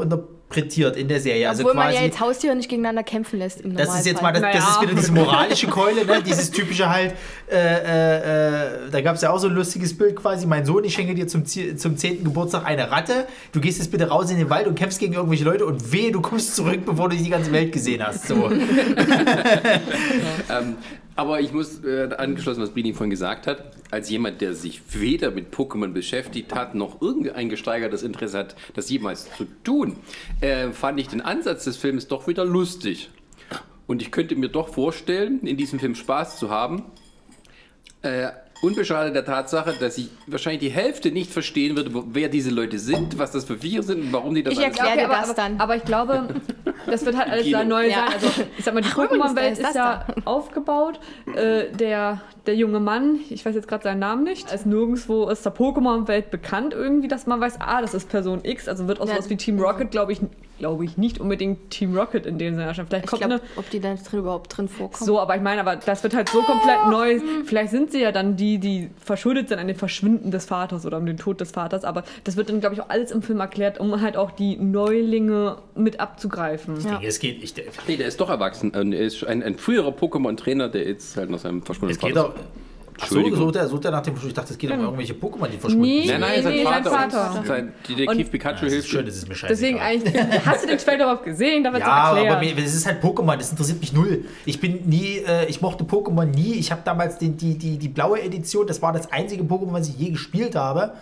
interpretiert 0.49 0.97
in 0.97 1.07
der 1.07 1.19
Serie. 1.19 1.47
Also 1.47 1.61
Obwohl 1.61 1.75
man 1.75 1.85
quasi, 1.85 1.97
ja 1.97 2.03
jetzt 2.03 2.19
Haustiere 2.19 2.55
nicht 2.55 2.69
gegeneinander 2.69 3.03
kämpfen 3.03 3.39
lässt 3.39 3.61
im 3.61 3.75
das 3.75 3.99
ist 3.99 4.05
jetzt 4.05 4.21
mal, 4.21 4.33
das, 4.33 4.41
das 4.41 4.55
ist 4.55 4.75
Naja. 4.75 4.81
wieder 4.81 4.93
diese 4.95 5.11
moralische 5.11 5.67
Keule, 5.69 6.05
ne? 6.05 6.23
dieses 6.25 6.51
typische 6.51 6.89
halt, 6.89 7.13
äh, 7.49 7.55
äh, 7.55 8.85
äh, 8.87 8.89
da 8.91 9.01
gab 9.01 9.15
es 9.15 9.21
ja 9.21 9.31
auch 9.31 9.37
so 9.37 9.47
ein 9.47 9.53
lustiges 9.53 9.95
Bild 9.97 10.15
quasi, 10.15 10.47
mein 10.47 10.65
Sohn, 10.65 10.83
ich 10.83 10.93
schenke 10.93 11.13
dir 11.13 11.27
zum, 11.27 11.45
zum 11.45 11.97
10. 11.97 12.23
Geburtstag 12.23 12.65
eine 12.65 12.89
Ratte, 12.91 13.27
du 13.51 13.59
gehst 13.59 13.77
jetzt 13.77 13.91
bitte 13.91 14.07
raus 14.09 14.31
in 14.31 14.37
den 14.37 14.49
Wald 14.49 14.67
und 14.67 14.75
kämpfst 14.75 14.99
gegen 14.99 15.13
irgendwelche 15.13 15.43
Leute 15.43 15.65
und 15.65 15.91
wehe, 15.91 16.11
du 16.11 16.21
kommst 16.21 16.55
zurück, 16.55 16.85
bevor 16.85 17.09
du 17.09 17.15
die 17.15 17.29
ganze 17.29 17.51
Welt 17.51 17.71
gesehen 17.71 18.05
hast. 18.05 18.27
So. 18.27 18.49
Ähm, 20.49 20.77
aber 21.19 21.41
ich 21.41 21.51
muss 21.51 21.83
äh, 21.83 22.07
angeschlossen, 22.17 22.61
was 22.61 22.69
Brini 22.69 22.93
vorhin 22.93 23.09
gesagt 23.09 23.45
hat, 23.45 23.73
als 23.91 24.09
jemand, 24.09 24.39
der 24.39 24.53
sich 24.53 24.81
weder 24.93 25.31
mit 25.31 25.53
Pokémon 25.53 25.89
beschäftigt 25.89 26.55
hat, 26.55 26.75
noch 26.75 27.01
irgendein 27.01 27.49
gesteigertes 27.49 28.03
Interesse 28.03 28.37
hat, 28.37 28.55
das 28.73 28.89
jemals 28.89 29.29
zu 29.35 29.45
tun, 29.65 29.97
äh, 30.39 30.71
fand 30.71 30.97
ich 30.97 31.09
den 31.09 31.19
Ansatz 31.19 31.65
des 31.65 31.75
Films 31.75 32.07
doch 32.07 32.27
wieder 32.27 32.45
lustig. 32.45 33.09
Und 33.85 34.01
ich 34.01 34.11
könnte 34.11 34.37
mir 34.37 34.47
doch 34.47 34.69
vorstellen, 34.69 35.41
in 35.41 35.57
diesem 35.57 35.77
Film 35.77 35.93
Spaß 35.93 36.39
zu 36.39 36.51
haben, 36.51 36.85
äh, 38.01 38.29
unbeschadet 38.61 39.15
der 39.15 39.23
Tatsache, 39.25 39.73
dass 39.79 39.97
ich 39.97 40.09
wahrscheinlich 40.27 40.61
die 40.61 40.69
Hälfte 40.69 41.11
nicht 41.11 41.31
verstehen 41.31 41.75
würde, 41.75 41.93
wo, 41.93 42.03
wer 42.11 42.27
diese 42.29 42.49
Leute 42.49 42.77
sind, 42.79 43.17
was 43.17 43.31
das 43.31 43.45
für 43.45 43.57
Viecher 43.57 43.83
sind 43.83 44.01
und 44.01 44.13
warum 44.13 44.35
die 44.35 44.43
das 44.43 44.53
Ich 44.53 44.59
alles 44.59 44.77
erkläre- 44.77 44.97
dir 44.97 45.05
aber, 45.05 45.13
das 45.15 45.23
aber, 45.29 45.33
dann. 45.33 45.59
aber 45.61 45.75
ich 45.77 45.83
glaube, 45.85 46.27
das 46.85 47.05
wird 47.05 47.17
halt 47.17 47.29
alles 47.29 47.49
da 47.49 47.63
neu 47.63 47.87
Ja. 47.87 47.95
sein. 47.95 48.13
Also 48.13 48.27
ich 48.57 48.65
sag 48.65 48.73
mal, 48.73 48.81
die 48.81 48.89
Pokémon-Welt 48.89 49.53
ist 49.59 49.61
ist, 49.61 49.75
ja 49.75 50.05
aufgebaut. 50.25 50.99
Äh, 51.35 51.71
der, 51.71 52.21
der 52.45 52.55
junge 52.55 52.79
Mann, 52.79 53.19
ich 53.29 53.45
weiß 53.45 53.55
jetzt 53.55 53.67
gerade 53.67 53.83
seinen 53.83 53.99
Namen 53.99 54.23
nicht, 54.23 54.51
als 54.51 54.65
nirgendwo 54.65 55.29
ist 55.29 55.45
der 55.45 55.55
Pokémon-Welt 55.55 56.29
bekannt 56.31 56.73
irgendwie, 56.73 57.07
dass 57.07 57.27
man 57.27 57.39
weiß, 57.39 57.59
ah, 57.61 57.81
das 57.81 57.93
ist 57.93 58.09
Person 58.09 58.41
X, 58.43 58.67
also 58.67 58.87
wird 58.87 58.99
auch 58.99 59.07
Ja. 59.07 59.13
sowas 59.13 59.29
wie 59.29 59.37
Team 59.37 59.59
Rocket, 59.59 59.91
glaube 59.91 60.11
ich, 60.11 60.19
glaube 60.59 60.85
ich, 60.85 60.97
nicht 60.97 61.19
unbedingt 61.19 61.71
Team 61.71 61.97
Rocket 61.97 62.25
in 62.25 62.37
dem 62.37 62.55
Sinne. 62.55 62.73
Vielleicht 62.73 63.05
Ich 63.05 63.09
kommt 63.09 63.21
glaube, 63.21 63.35
eine 63.35 63.41
ob 63.55 63.69
die 63.69 63.79
da 63.79 63.95
drin 63.95 64.19
überhaupt 64.19 64.55
drin 64.55 64.67
vorkommen. 64.67 65.05
so, 65.05 65.19
aber 65.19 65.35
ich 65.35 65.41
meine, 65.41 65.61
aber 65.61 65.77
das 65.77 66.03
wird 66.03 66.13
halt 66.13 66.29
so 66.29 66.41
komplett 66.41 66.87
neu. 66.89 67.19
Vielleicht 67.45 67.71
sind 67.71 67.91
sie 67.91 68.01
ja 68.01 68.11
dann 68.11 68.35
die, 68.35 68.59
die 68.59 68.89
verschuldet 69.03 69.49
sind 69.49 69.59
an 69.59 69.67
dem 69.67 69.75
Verschwinden 69.77 70.31
des 70.31 70.45
Vaters 70.45 70.85
oder 70.85 70.97
um 70.97 71.05
den 71.05 71.17
Tod 71.17 71.41
des 71.41 71.51
Vaters, 71.51 71.83
aber 71.83 72.03
das 72.23 72.37
wird 72.37 72.49
dann, 72.49 72.59
glaube 72.59 72.75
ich, 72.75 72.81
auch 72.81 72.89
alles 72.89 73.11
im 73.11 73.21
Film 73.21 73.39
erklärt, 73.39 73.79
um 73.79 74.01
halt 74.01 74.15
auch 74.17 74.31
die 74.31 74.57
Neulinge 74.57 75.57
mit 75.75 75.99
abzugreifen. 75.99 76.79
Ja. 76.81 77.01
Es 77.03 77.19
geht, 77.19 77.43
ich, 77.43 77.53
Nee, 77.87 77.97
der 77.97 78.07
ist 78.07 78.19
doch 78.19 78.29
erwachsen. 78.29 78.71
Und 78.71 78.93
Er 78.93 79.01
ist 79.01 79.25
ein, 79.25 79.41
ein 79.41 79.57
früherer 79.57 79.91
Pokémon-Trainer, 79.91 80.69
der 80.69 80.87
jetzt 80.87 81.17
halt 81.17 81.29
nach 81.29 81.39
seinem 81.39 81.63
verschwundenen 81.63 81.97
es 81.97 81.99
geht 82.01 82.15
Vater 82.15 82.35
Ach 83.01 83.07
so, 83.07 83.15
Entschuldigung. 83.15 83.39
sucht 83.47 83.55
er, 83.55 83.67
sucht 83.67 83.85
er 83.85 83.91
nach 83.91 84.01
dem 84.01 84.13
Ich 84.25 84.33
dachte, 84.33 84.51
es 84.53 84.57
geht 84.57 84.71
um 84.71 84.79
irgendwelche 84.79 85.13
Pokémon, 85.13 85.47
die 85.47 85.57
verschwunden 85.57 85.81
Nee. 85.81 86.07
sind. 86.07 86.19
Nein, 86.19 86.31
nein, 86.35 86.43
sein 86.43 86.53
Nee, 86.53 86.63
sein 86.63 86.83
Vater. 86.83 86.89
Vater. 87.31 87.43
Sein 87.47 87.73
Detektiv 87.87 88.25
Und- 88.25 88.31
Pikachu 88.31 88.65
hilft 88.67 88.89
schön, 88.89 89.05
das 89.05 89.15
ist 89.15 89.27
mir 89.29 89.35
scheißegal. 89.35 89.49
Deswegen 89.55 89.79
eigentlich, 89.79 90.45
hast 90.45 90.63
du 90.63 90.67
den 90.67 90.77
Trailer 90.77 91.03
überhaupt 91.05 91.23
gesehen? 91.25 91.63
Da 91.63 91.77
Ja, 91.77 91.85
aber 91.87 92.39
mir, 92.39 92.55
das 92.55 92.73
ist 92.73 92.85
halt 92.85 93.01
Pokémon, 93.03 93.37
das 93.37 93.51
interessiert 93.51 93.79
mich 93.79 93.93
null. 93.93 94.25
Ich 94.45 94.59
bin 94.59 94.87
nie, 94.89 95.17
äh, 95.27 95.45
ich 95.47 95.61
mochte 95.61 95.83
Pokémon 95.83 96.25
nie. 96.25 96.53
Ich 96.55 96.71
habe 96.71 96.81
damals 96.85 97.17
die, 97.17 97.29
die, 97.29 97.57
die, 97.57 97.77
die 97.77 97.87
blaue 97.89 98.21
Edition, 98.21 98.67
das 98.67 98.81
war 98.81 98.91
das 98.93 99.11
einzige 99.11 99.43
Pokémon, 99.43 99.73
was 99.73 99.87
ich 99.89 99.97
je 99.97 100.09
gespielt 100.11 100.55
habe. 100.55 100.93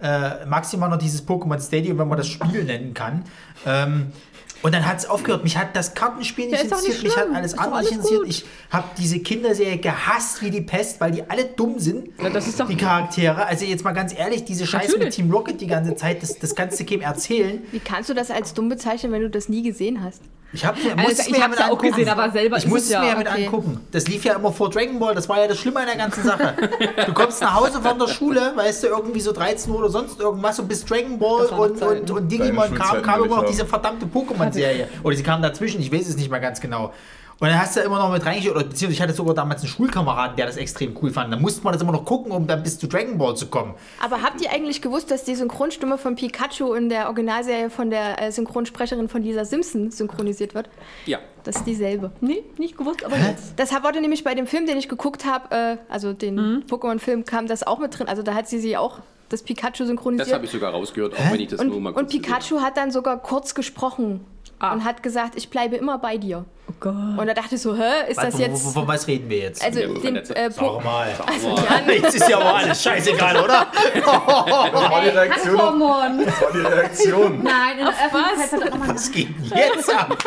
Äh, 0.00 0.46
maximal 0.46 0.88
noch 0.88 0.98
dieses 0.98 1.26
Pokémon 1.26 1.60
Stadium, 1.60 1.98
wenn 1.98 2.06
man 2.06 2.18
das 2.18 2.28
Spiel 2.28 2.62
nennen 2.62 2.94
kann. 2.94 3.24
Ähm, 3.66 4.12
und 4.62 4.74
dann 4.74 4.86
hat 4.86 4.98
es 4.98 5.06
aufgehört. 5.06 5.44
Mich 5.44 5.56
hat 5.56 5.74
das 5.76 5.94
Kartenspiel 5.94 6.46
nicht 6.46 6.62
Ja, 6.64 6.68
doch 6.68 6.76
nicht 6.82 6.88
interessiert, 6.96 7.02
mich 7.04 7.16
hat 7.16 7.34
alles 7.34 7.56
andere 7.58 7.80
nicht 7.80 7.92
interessiert. 7.92 8.20
gut. 8.20 8.28
Ich 8.28 8.44
habe 8.70 8.88
diese 8.98 9.20
Kinderserie 9.20 9.78
gehasst 9.78 10.42
wie 10.42 10.50
die 10.50 10.60
Pest, 10.62 11.00
weil 11.00 11.12
die 11.12 11.22
alle 11.28 11.44
dumm 11.44 11.78
sind. 11.78 12.08
Ja, 12.22 12.30
das 12.30 12.48
ist 12.48 12.58
doch- 12.60 12.68
die 12.68 12.76
Charaktere. 12.76 13.46
Also 13.46 13.64
jetzt 13.64 13.84
mal 13.84 13.92
ganz 13.92 14.12
ehrlich, 14.16 14.44
diese 14.44 14.66
Scheiße 14.66 14.88
mit 14.92 14.98
Natürlich. 14.98 15.14
Team 15.16 15.30
Rocket 15.30 15.60
die 15.60 15.66
ganze 15.66 15.94
Zeit, 15.96 16.22
das, 16.22 16.38
das 16.38 16.54
kannst 16.54 16.78
du 16.80 16.84
keinem 16.84 17.02
erzählen. 17.02 17.60
Wie 17.70 17.78
kannst 17.80 18.10
du 18.10 18.14
das 18.14 18.30
als 18.30 18.54
dumm 18.54 18.68
bezeichnen, 18.68 19.12
wenn 19.12 19.22
du 19.22 19.30
das 19.30 19.48
nie 19.48 19.62
gesehen 19.62 20.02
hast? 20.02 20.22
Ich 20.50 20.64
habe 20.64 20.80
mir, 20.82 20.98
Also, 20.98 21.22
ich 21.22 21.30
mir 21.30 21.42
hab's 21.42 21.50
mit 21.50 21.58
ja 21.58 21.66
auch 21.66 21.70
angucken. 21.72 21.90
gesehen, 21.90 22.08
aber 22.08 22.30
selber 22.30 22.56
Ich 22.56 22.66
musste 22.66 22.78
es 22.78 22.84
es 22.86 22.90
ja, 22.92 23.00
mir 23.02 23.16
mit 23.18 23.28
okay. 23.28 23.44
angucken. 23.44 23.86
Das 23.92 24.08
lief 24.08 24.24
ja 24.24 24.34
immer 24.34 24.50
vor 24.50 24.70
Dragon 24.70 24.98
Ball. 24.98 25.14
Das 25.14 25.28
war 25.28 25.38
ja 25.38 25.46
das 25.46 25.58
Schlimme 25.58 25.80
an 25.80 25.86
der 25.86 25.96
ganzen 25.96 26.24
Sache. 26.24 26.54
Du 27.06 27.12
kommst 27.12 27.40
nach 27.42 27.54
Hause 27.54 27.80
von 27.82 27.98
der 27.98 28.08
Schule, 28.08 28.52
weißt 28.56 28.84
du, 28.84 28.86
irgendwie 28.88 29.20
so 29.20 29.32
13 29.32 29.70
Uhr 29.72 29.78
oder 29.80 29.90
sonst 29.90 30.20
irgendwas 30.20 30.58
und 30.58 30.68
bis 30.68 30.84
Dragon 30.84 31.18
Ball 31.18 31.46
und, 31.46 31.82
und, 31.82 32.10
und 32.10 32.28
Digimon 32.32 32.74
kam, 32.74 33.02
kam 33.02 33.24
immer 33.24 33.36
noch 33.36 33.44
diese 33.46 33.66
verdammte 33.66 34.06
Pokémon-Serie. 34.06 34.88
Oder 35.02 35.16
sie 35.16 35.22
kam 35.22 35.42
dazwischen, 35.42 35.80
ich 35.80 35.92
weiß 35.92 36.08
es 36.08 36.16
nicht 36.16 36.30
mehr 36.30 36.40
ganz 36.40 36.60
genau. 36.60 36.92
Und 37.40 37.46
dann 37.48 37.60
hast 37.60 37.76
du 37.76 37.80
immer 37.80 37.98
noch 37.98 38.10
mit 38.10 38.24
reingeschaut, 38.26 38.56
oder 38.56 38.64
beziehungsweise 38.64 38.92
ich 38.94 39.00
hatte 39.00 39.12
sogar 39.12 39.32
damals 39.32 39.60
einen 39.62 39.68
Schulkameraden, 39.68 40.36
der 40.36 40.46
das 40.46 40.56
extrem 40.56 40.96
cool 41.00 41.10
fand. 41.10 41.32
Dann 41.32 41.40
musste 41.40 41.62
man 41.62 41.72
das 41.72 41.80
immer 41.80 41.92
noch 41.92 42.04
gucken, 42.04 42.32
um 42.32 42.48
dann 42.48 42.64
bis 42.64 42.80
zu 42.80 42.88
Dragon 42.88 43.16
Ball 43.16 43.36
zu 43.36 43.46
kommen. 43.46 43.74
Aber 44.02 44.22
habt 44.22 44.40
ihr 44.40 44.50
eigentlich 44.50 44.82
gewusst, 44.82 45.10
dass 45.12 45.22
die 45.22 45.36
Synchronstimme 45.36 45.98
von 45.98 46.16
Pikachu 46.16 46.74
in 46.74 46.88
der 46.88 47.06
Originalserie 47.06 47.70
von 47.70 47.90
der 47.90 48.20
äh, 48.20 48.32
Synchronsprecherin 48.32 49.08
von 49.08 49.22
Lisa 49.22 49.44
Simpson 49.44 49.92
synchronisiert 49.92 50.56
wird? 50.56 50.68
Ja. 51.06 51.20
Das 51.44 51.56
ist 51.56 51.64
dieselbe. 51.66 52.10
Nee, 52.20 52.42
nicht 52.58 52.76
gewusst, 52.76 53.04
aber 53.04 53.16
jetzt. 53.16 53.52
Das 53.56 53.70
wurde 53.72 54.00
nämlich 54.00 54.24
bei 54.24 54.34
dem 54.34 54.48
Film, 54.48 54.66
den 54.66 54.76
ich 54.76 54.88
geguckt 54.88 55.24
habe, 55.24 55.54
äh, 55.54 55.76
also 55.88 56.12
den 56.12 56.34
Mhm. 56.34 56.64
Pokémon-Film, 56.68 57.24
kam 57.24 57.46
das 57.46 57.64
auch 57.64 57.78
mit 57.78 57.96
drin. 57.96 58.08
Also 58.08 58.22
da 58.22 58.34
hat 58.34 58.48
sie 58.48 58.58
sie 58.58 58.76
auch, 58.76 58.98
das 59.28 59.42
Pikachu 59.42 59.84
synchronisiert. 59.84 60.26
Das 60.28 60.34
habe 60.34 60.44
ich 60.44 60.50
sogar 60.50 60.72
rausgehört, 60.72 61.14
auch 61.14 61.32
wenn 61.32 61.40
ich 61.40 61.48
das 61.48 61.62
nur 61.62 61.80
mal 61.80 61.90
und, 61.90 61.94
kurz 61.94 62.14
und 62.14 62.22
Pikachu 62.22 62.60
hat 62.60 62.76
dann 62.76 62.90
sogar 62.90 63.18
kurz 63.22 63.54
gesprochen 63.54 64.24
Ah. 64.60 64.72
und 64.72 64.84
hat 64.84 65.02
gesagt, 65.02 65.34
ich 65.36 65.50
bleibe 65.50 65.76
immer 65.76 65.98
bei 65.98 66.16
dir. 66.16 66.44
Oh 66.68 66.72
Gott. 66.80 66.94
Und 66.94 67.26
da 67.26 67.34
dachte 67.34 67.54
ich 67.54 67.62
so, 67.62 67.76
hä, 67.76 68.10
ist 68.10 68.20
das 68.20 68.32
Von- 68.34 68.40
jetzt... 68.40 68.74
Von, 68.74 68.88
was 68.88 69.06
reden 69.06 69.30
wir 69.30 69.38
jetzt? 69.38 69.64
Also 69.64 69.80
Ja, 69.80 69.88
den, 70.00 70.16
äh, 70.16 70.50
Sag 70.50 70.84
mal. 70.84 71.08
also 71.26 71.48
Jan, 71.48 71.88
Jetzt 71.88 72.16
ist 72.16 72.28
ja 72.28 72.38
aber 72.38 72.54
alles 72.56 72.82
scheißegal, 72.82 73.36
oder? 73.36 73.66
Das 73.94 74.04
war 74.06 75.00
die 75.02 75.08
Reaktion. 75.08 75.56
Das 75.56 76.40
war 76.42 76.52
die 76.52 76.58
Reaktion. 76.58 77.42
Nein, 77.42 77.78
in 77.78 77.84
der 77.84 77.86
was? 77.86 78.52
Öffentlichkeit 78.52 78.80
er 78.82 78.94
Was 78.94 79.10
geht 79.12 79.28
denn 79.28 79.58
jetzt 79.58 79.94
ab? 79.94 80.18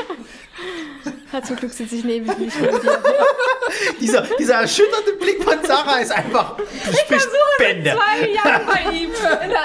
hat 1.33 1.45
zum 1.45 1.55
Glück 1.55 1.71
sitze 1.73 1.95
ich 1.95 2.03
neben 2.03 2.25
nicht 2.25 2.59
neben 2.59 2.81
dir. 2.81 2.99
Dieser, 4.01 4.23
dieser 4.37 4.55
erschütterte 4.55 5.13
Blick 5.13 5.41
von 5.43 5.57
Sarah 5.63 5.99
ist 5.99 6.11
einfach. 6.11 6.57
Du 6.57 6.63
sprichst 6.97 7.29
Bände. 7.57 7.91
zwei 7.95 8.27
Jahre 8.27 8.65
bei 8.65 8.91
ihm 8.91 9.09
in 9.43 9.49
der. 9.49 9.59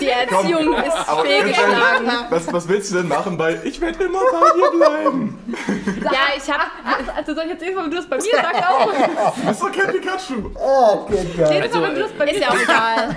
Die 0.00 0.08
Erziehung 0.08 0.74
ist 0.74 1.08
Aber 1.08 1.24
fehlgeschlagen. 1.24 2.08
was, 2.30 2.52
was 2.52 2.68
willst 2.68 2.92
du 2.92 2.98
denn 2.98 3.08
machen 3.08 3.36
bei 3.36 3.58
Ich 3.64 3.80
werde 3.80 4.04
immer 4.04 4.20
bei 4.30 4.50
dir 4.54 4.70
bleiben? 4.78 5.56
Ja, 6.04 6.20
ich 6.36 6.48
habe 6.48 6.62
Also 7.16 7.34
soll 7.34 7.44
ich 7.44 7.50
jetzt 7.50 7.62
irgendwann, 7.62 7.84
wenn 7.86 7.90
du 7.90 7.96
das 7.96 8.08
bei 8.08 8.16
mir 8.16 8.32
sagst, 8.32 8.62
auch. 8.62 9.34
Du 9.34 9.46
bist 9.48 9.62
doch 9.62 9.72
kein 9.72 9.92
Pikachu. 9.92 10.50
Jedes 11.52 11.72
Mal, 11.72 11.82
wenn 11.82 11.94
du 11.94 12.00
das 12.02 12.12
bei 12.12 12.24
mir 12.26 12.32
ist 12.32 12.40
ja 12.40 12.50
auch 12.50 12.62
egal. 12.62 13.16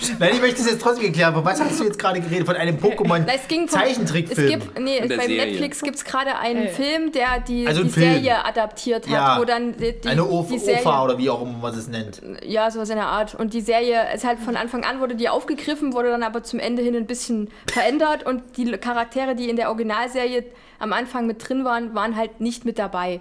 Nein, 0.18 0.30
ich 0.34 0.40
möchte 0.40 0.58
das 0.62 0.70
jetzt 0.70 0.82
trotzdem 0.82 1.06
erklären. 1.06 1.34
Von 1.34 1.44
was 1.44 1.60
hast 1.60 1.78
du 1.80 1.84
jetzt 1.84 1.98
gerade 1.98 2.20
geredet? 2.20 2.46
Von 2.46 2.56
einem 2.56 2.76
Pokémon-Zeichentrickfilm? 2.78 4.48
Es 4.52 4.66
gibt, 4.66 4.78
nee, 4.80 5.00
bei 5.00 5.08
Serie. 5.26 5.46
Netflix 5.46 5.80
gibt 5.82 5.96
es 5.96 6.04
gerade 6.04 6.36
einen 6.38 6.66
Ey. 6.66 6.68
Film, 6.68 7.12
der 7.12 7.40
die, 7.40 7.66
Also 7.66 7.82
die 7.82 7.90
Film. 7.90 8.12
Serie 8.14 8.44
adaptiert 8.44 9.06
hat, 9.06 9.12
Ja. 9.12 9.38
wo 9.40 9.44
dann 9.44 9.76
die, 9.76 9.92
die, 10.00 10.08
Eine 10.08 10.24
OF 10.24 10.48
die 10.48 10.58
Serie, 10.58 10.80
OFA 10.82 11.04
oder 11.04 11.18
wie 11.18 11.30
auch 11.30 11.42
immer 11.42 11.58
man 11.58 11.74
es 11.76 11.88
nennt. 11.88 12.22
ja, 12.44 12.70
sowas 12.70 12.90
in 12.90 12.96
der 12.96 13.06
Art. 13.06 13.34
Und 13.34 13.54
die 13.54 13.60
Serie 13.60 14.06
ist 14.14 14.24
halt 14.24 14.38
von 14.38 14.56
Anfang 14.56 14.84
an 14.84 15.00
wurde 15.00 15.14
die 15.14 15.28
aufgegriffen, 15.28 15.92
wurde 15.92 16.10
dann 16.10 16.22
aber 16.22 16.42
zum 16.42 16.58
Ende 16.58 16.82
hin 16.82 16.94
ein 16.96 17.06
bisschen 17.06 17.50
verändert 17.70 18.24
und 18.24 18.56
die 18.56 18.70
Charaktere, 18.72 19.34
die 19.34 19.48
in 19.48 19.56
der 19.56 19.68
Originalserie 19.68 20.44
am 20.78 20.92
Anfang 20.92 21.26
mit 21.26 21.48
drin 21.48 21.64
waren, 21.64 21.94
waren 21.94 22.16
halt 22.16 22.40
nicht 22.40 22.64
mit 22.64 22.78
dabei. 22.78 23.20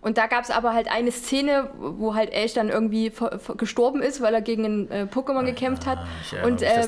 Und 0.00 0.18
da 0.18 0.26
gab 0.26 0.44
es 0.44 0.50
aber 0.50 0.72
halt 0.72 0.90
eine 0.90 1.10
Szene, 1.10 1.70
wo 1.78 2.14
halt 2.14 2.32
Ash 2.32 2.52
dann 2.52 2.68
irgendwie 2.68 3.10
gestorben 3.56 4.02
ist, 4.02 4.20
weil 4.20 4.34
er 4.34 4.40
gegen 4.40 4.64
einen 4.64 4.90
äh, 4.90 5.08
Pokémon 5.12 5.44
gekämpft 5.44 5.86
hat. 5.86 5.98
erinnere 6.30 6.52
Und 6.52 6.62
äh, 6.62 6.86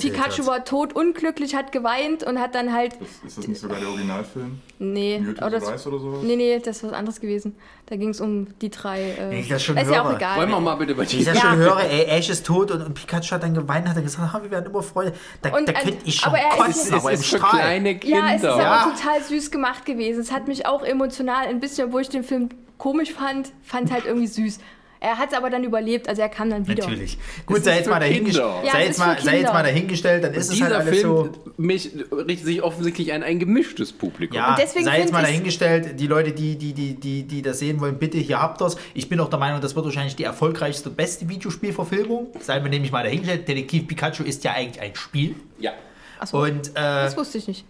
Pikachu 0.00 0.38
hast. 0.38 0.46
war 0.46 0.64
tot, 0.64 0.94
unglücklich, 0.94 1.54
hat 1.54 1.72
geweint 1.72 2.24
und 2.24 2.40
hat 2.40 2.54
dann 2.54 2.72
halt. 2.72 2.94
Ist 3.24 3.38
das 3.38 3.48
nicht 3.48 3.60
sogar 3.60 3.78
der 3.80 3.88
Originalfilm? 3.88 4.60
Nee, 4.78 5.18
Mewtwo 5.18 5.46
oder 5.46 5.60
das, 5.60 5.72
Rise 5.72 5.88
oder 5.88 5.98
sowas? 5.98 6.22
nee, 6.22 6.36
nee, 6.36 6.58
das 6.58 6.78
ist 6.78 6.84
was 6.84 6.92
anderes 6.92 7.20
gewesen. 7.20 7.56
Da 7.86 7.96
ging 7.96 8.08
es 8.08 8.20
um 8.20 8.46
die 8.60 8.70
drei. 8.70 9.02
Äh, 9.02 9.40
ich 9.40 9.48
das 9.48 9.62
schon 9.62 9.76
ist 9.76 9.90
ja 9.90 10.00
auch 10.02 10.06
höre. 10.08 10.16
egal. 10.16 10.38
Wollen 10.38 10.48
wir 10.50 10.60
mal 10.60 10.74
bitte 10.76 10.94
bei 10.94 11.00
Wenn 11.02 11.18
ich 11.18 11.24
das 11.26 11.34
dir. 11.34 11.40
schon 11.40 11.56
höre, 11.56 11.80
ey, 11.80 12.04
Ash 12.06 12.30
ist 12.30 12.46
tot 12.46 12.70
und, 12.70 12.80
und 12.82 12.94
Pikachu 12.94 13.32
hat 13.32 13.42
dann 13.42 13.52
geweint, 13.52 13.86
hat 13.86 13.96
dann 13.96 14.04
gesagt, 14.04 14.34
ah, 14.34 14.42
wir 14.42 14.50
werden 14.50 14.66
immer 14.70 14.82
Freude. 14.82 15.12
Da, 15.42 15.54
Und, 15.54 15.68
da 15.68 15.72
könnte 15.74 15.98
ich 16.04 16.14
schon 16.16 16.30
aber 16.32 16.38
er 16.38 16.48
ist- 16.52 16.56
kotzen, 16.58 16.94
Es 16.94 17.00
aber 17.00 17.12
im 17.12 17.20
ist 17.20 17.26
für 17.26 17.36
Strahl. 17.38 17.60
kleine 17.60 17.98
Kinder. 17.98 18.16
Ja, 18.18 18.28
es 18.30 18.36
ist 18.36 18.44
Ja. 18.44 18.54
aber 18.72 18.94
total 18.96 19.22
süß 19.22 19.50
gemacht 19.50 19.84
gewesen. 19.84 20.20
Es 20.20 20.32
hat 20.32 20.48
mich 20.48 20.64
auch 20.66 20.82
emotional 20.82 21.46
ein 21.46 21.60
bisschen, 21.60 21.88
obwohl 21.88 22.00
ich 22.00 22.08
den 22.08 22.24
Film 22.24 22.48
komisch 22.78 23.12
fand, 23.12 23.52
fand 23.62 23.92
halt 23.92 24.06
irgendwie 24.06 24.28
süß. 24.28 24.60
Er 25.04 25.18
hat 25.18 25.32
es 25.32 25.36
aber 25.36 25.50
dann 25.50 25.62
überlebt, 25.64 26.08
also 26.08 26.22
er 26.22 26.30
kam 26.30 26.48
dann 26.48 26.66
wieder. 26.66 26.82
Natürlich. 26.82 27.18
Gut, 27.44 27.62
sei 27.62 27.76
jetzt, 27.76 27.90
mal 27.90 28.00
dahingestellt. 28.00 28.64
Ja, 28.64 28.72
sei, 28.72 28.84
jetzt 28.86 28.98
mal, 28.98 29.20
sei 29.20 29.40
jetzt 29.40 29.52
mal 29.52 29.62
dahingestellt, 29.62 30.24
dann 30.24 30.32
ist 30.32 30.50
es 30.50 30.58
halt 30.62 30.70
Dieser 30.70 30.80
alles 30.80 30.98
Film 30.98 31.10
so. 31.10 31.52
mich, 31.58 31.90
richtet 32.10 32.46
sich 32.46 32.62
offensichtlich 32.62 33.12
an 33.12 33.22
ein 33.22 33.38
gemischtes 33.38 33.92
Publikum. 33.92 34.38
Ja, 34.38 34.52
Und 34.52 34.58
deswegen 34.58 34.86
sei 34.86 35.00
jetzt 35.00 35.12
mal 35.12 35.20
dahingestellt, 35.20 36.00
die 36.00 36.06
Leute, 36.06 36.32
die, 36.32 36.56
die, 36.56 36.72
die, 36.72 36.94
die, 36.94 37.24
die 37.24 37.42
das 37.42 37.58
sehen 37.58 37.80
wollen, 37.80 37.98
bitte, 37.98 38.16
hier 38.16 38.40
habt 38.40 38.62
ihr's. 38.62 38.78
Ich 38.94 39.10
bin 39.10 39.20
auch 39.20 39.28
der 39.28 39.38
Meinung, 39.38 39.60
das 39.60 39.76
wird 39.76 39.84
wahrscheinlich 39.84 40.16
die 40.16 40.24
erfolgreichste, 40.24 40.88
beste 40.88 41.28
Videospielverfilmung. 41.28 42.28
Seien 42.40 42.64
wir 42.64 42.70
nämlich 42.70 42.90
mal 42.90 43.02
dahingestellt. 43.04 43.46
Detektiv 43.46 43.86
Pikachu 43.86 44.22
ist 44.22 44.42
ja 44.42 44.52
eigentlich 44.52 44.80
ein 44.80 44.94
Spiel. 44.94 45.34
Ja. 45.58 45.72
Achso, 46.18 46.42
Und 46.42 46.70
äh, 46.70 46.72
das 46.76 47.14
wusste 47.18 47.36
ich 47.36 47.46
nicht. 47.46 47.66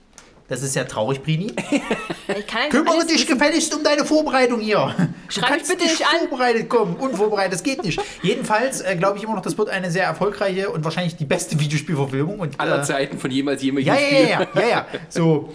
Das 0.48 0.62
ist 0.62 0.74
ja 0.76 0.84
traurig, 0.84 1.22
Brini. 1.22 1.52
Ich 2.36 2.46
kann 2.46 2.70
Kümmere 2.70 3.04
dich 3.04 3.16
wissen. 3.26 3.38
gefälligst 3.38 3.74
um 3.76 3.84
deine 3.84 4.04
Vorbereitung 4.04 4.58
hier. 4.60 4.94
Du 4.96 5.04
Schreib 5.28 5.50
mich 5.50 5.58
kannst 5.58 5.70
bitte 5.70 5.84
nicht 5.84 6.02
an. 6.06 6.26
vorbereitet 6.28 6.68
kommen. 6.70 6.96
Unvorbereitet, 6.96 7.52
das 7.52 7.62
geht 7.62 7.84
nicht. 7.84 8.00
Jedenfalls 8.22 8.80
äh, 8.80 8.96
glaube 8.96 9.18
ich 9.18 9.24
immer 9.24 9.34
noch, 9.34 9.42
das 9.42 9.58
wird 9.58 9.68
eine 9.68 9.90
sehr 9.90 10.04
erfolgreiche 10.04 10.70
und 10.70 10.84
wahrscheinlich 10.84 11.16
die 11.16 11.26
beste 11.26 11.60
Videospielverfilmung. 11.60 12.38
Und, 12.40 12.58
Aller 12.58 12.80
äh, 12.80 12.82
Zeiten 12.82 13.18
von 13.18 13.30
jemals 13.30 13.62
jemals 13.62 13.86
ja, 13.86 13.94
ja, 13.94 14.00
ja, 14.00 14.28
ja, 14.28 14.48
ja, 14.54 14.68
ja. 14.68 14.86
So, 15.10 15.52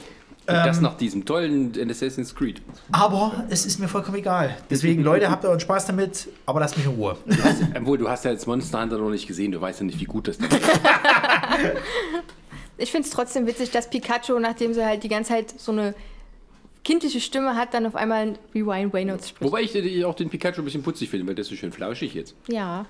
Und 0.48 0.56
das 0.56 0.80
nach 0.80 0.96
diesem 0.96 1.26
tollen 1.26 1.74
Assassin's 1.90 2.36
Creed. 2.36 2.62
aber 2.92 3.46
es 3.50 3.66
ist 3.66 3.80
mir 3.80 3.88
vollkommen 3.88 4.18
egal. 4.18 4.56
Deswegen, 4.70 5.04
Leute, 5.04 5.30
habt 5.32 5.44
euren 5.44 5.60
Spaß 5.60 5.88
damit, 5.88 6.28
aber 6.46 6.60
lasst 6.60 6.78
mich 6.78 6.86
in 6.86 6.94
Ruhe. 6.94 7.18
Obwohl, 7.76 7.98
du 7.98 8.08
hast 8.08 8.26
ja 8.26 8.32
jetzt 8.32 8.46
Monster 8.48 8.80
Hunter 8.82 8.98
noch 9.00 9.10
nicht 9.10 9.28
gesehen, 9.28 9.52
du 9.52 9.60
weißt 9.60 9.80
ja 9.80 9.86
nicht, 9.88 10.00
wie 10.00 10.06
gut 10.06 10.28
das 10.28 10.38
ist. 10.38 10.50
Ich 12.80 12.92
finde 12.92 13.08
es 13.08 13.14
trotzdem 13.14 13.46
witzig, 13.48 13.72
dass 13.72 13.90
Pikachu, 13.90 14.40
nachdem 14.40 14.74
sie 14.74 14.86
halt 14.86 15.04
die 15.04 15.10
ganze 15.10 15.34
Zeit 15.34 15.54
so 15.60 15.72
eine 15.72 15.94
kindliche 16.84 17.20
Stimme 17.20 17.56
hat, 17.56 17.74
dann 17.74 17.86
auf 17.86 17.96
einmal 17.96 18.40
wie 18.54 18.62
Ryan 18.62 18.90
Reynolds 18.90 19.30
spricht. 19.30 19.52
Wobei 19.52 19.62
ich 19.62 20.06
auch 20.06 20.16
den 20.16 20.30
Pikachu 20.30 20.62
ein 20.62 20.66
bisschen 20.66 20.82
putzig 20.84 21.10
finde, 21.10 21.28
weil 21.28 21.36
der 21.36 21.44
ist 21.44 21.50
so 21.50 21.56
schön 21.56 21.72
flauschig 21.72 22.14
jetzt. 22.14 22.36
Ja. 22.48 22.86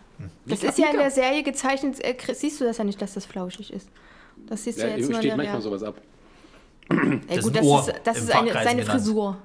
Das 0.45 0.59
Mika, 0.61 0.69
ist 0.71 0.77
ja 0.79 0.89
in 0.91 0.97
der 0.97 1.11
Serie 1.11 1.43
gezeichnet. 1.43 1.99
Äh, 2.03 2.15
siehst 2.33 2.61
du 2.61 2.65
das 2.65 2.77
ja 2.77 2.83
nicht, 2.83 3.01
dass 3.01 3.13
das 3.15 3.25
flauschig 3.25 3.73
ist. 3.73 3.89
Das 4.47 4.63
siehst 4.63 4.79
Ja, 4.79 4.87
du 4.87 4.97
jetzt 4.97 5.09
nur 5.09 5.19
steht 5.19 5.35
manchmal 5.35 5.61
sowas 5.61 5.83
ab. 5.83 6.01
Ey, 6.89 7.19
Das 7.35 7.45
gut, 7.45 7.55
ist 7.55 7.61
ein 7.61 7.65
das 7.67 7.87
ist, 7.87 8.01
das 8.03 8.17
ist 8.19 8.35
eine, 8.35 8.53
seine 8.53 8.81
genannt. 8.81 8.89
Frisur. 8.89 9.37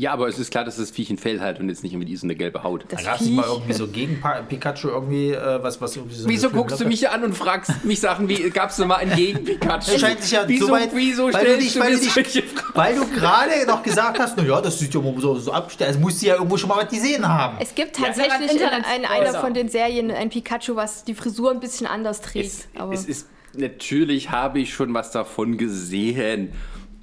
Ja, 0.00 0.12
aber 0.12 0.28
es 0.28 0.38
ist 0.38 0.50
klar, 0.50 0.64
dass 0.64 0.76
das 0.78 0.90
Viech 0.90 1.10
ein 1.10 1.18
Fell 1.18 1.40
hat 1.40 1.60
und 1.60 1.68
jetzt 1.68 1.82
nicht 1.82 1.92
irgendwie 1.92 2.16
so 2.16 2.26
eine 2.26 2.34
gelbe 2.34 2.62
Haut. 2.62 2.86
Das 2.88 3.02
Da 3.02 3.10
gab 3.10 3.20
es 3.20 3.26
nicht 3.26 3.36
mal 3.36 3.44
irgendwie 3.46 3.74
so 3.74 3.86
gegen 3.86 4.18
Pa- 4.18 4.40
Pikachu 4.40 4.88
irgendwie 4.88 5.32
äh, 5.32 5.62
was, 5.62 5.78
was 5.82 5.94
irgendwie 5.94 6.14
so 6.14 6.26
Wieso 6.26 6.48
guckst 6.48 6.76
du 6.80 6.84
Locke- 6.84 6.88
mich 6.88 7.00
hier 7.00 7.12
an 7.12 7.22
und 7.22 7.36
fragst 7.36 7.84
mich 7.84 8.00
Sachen 8.00 8.26
wie, 8.26 8.48
gab 8.48 8.70
es 8.70 8.78
mal 8.78 8.94
einen 8.94 9.14
Gegen-Pikachu? 9.14 9.90
Er 9.92 9.98
scheint 9.98 10.22
sich 10.22 10.32
ja 10.32 10.44
wieso, 10.46 10.68
so 10.68 10.72
weit, 10.72 10.88
wieso 10.94 11.24
weil 11.24 11.32
du 11.32 11.38
stellst 11.38 11.60
dich, 11.66 11.72
du 11.74 11.80
weil 11.80 11.90
mir 11.90 11.96
du 11.98 12.02
dich, 12.04 12.12
solche 12.14 12.42
Fragen? 12.44 12.72
weil 12.74 12.94
du 12.94 13.06
gerade 13.10 13.66
noch 13.66 13.82
gesagt 13.82 14.18
hast, 14.18 14.38
naja, 14.38 14.60
das 14.62 14.78
sieht 14.78 14.94
ja 14.94 15.02
so, 15.18 15.34
so 15.38 15.52
abgestellt. 15.52 15.88
Also 15.88 16.00
musst 16.00 16.22
du 16.22 16.26
ja 16.28 16.34
irgendwo 16.36 16.56
schon 16.56 16.70
mal 16.70 16.78
was 16.82 16.88
gesehen 16.88 17.28
haben. 17.28 17.58
Es 17.60 17.74
gibt 17.74 17.98
Ja, 17.98 18.06
tatsächlich 18.06 18.52
sogar 18.52 18.72
in, 18.78 18.84
in 19.02 19.04
einer 19.04 19.34
von 19.38 19.52
den 19.52 19.68
Serien 19.68 20.10
ein 20.10 20.30
Pikachu, 20.30 20.76
was 20.76 21.04
die 21.04 21.14
Frisur 21.14 21.50
ein 21.50 21.60
bisschen 21.60 21.86
anders 21.86 22.22
trägt. 22.22 22.46
Es, 22.46 22.68
aber 22.74 22.94
es 22.94 23.04
ist, 23.04 23.26
natürlich 23.52 24.30
habe 24.30 24.60
ich 24.60 24.72
schon 24.72 24.94
was 24.94 25.10
davon 25.10 25.58
gesehen. 25.58 26.52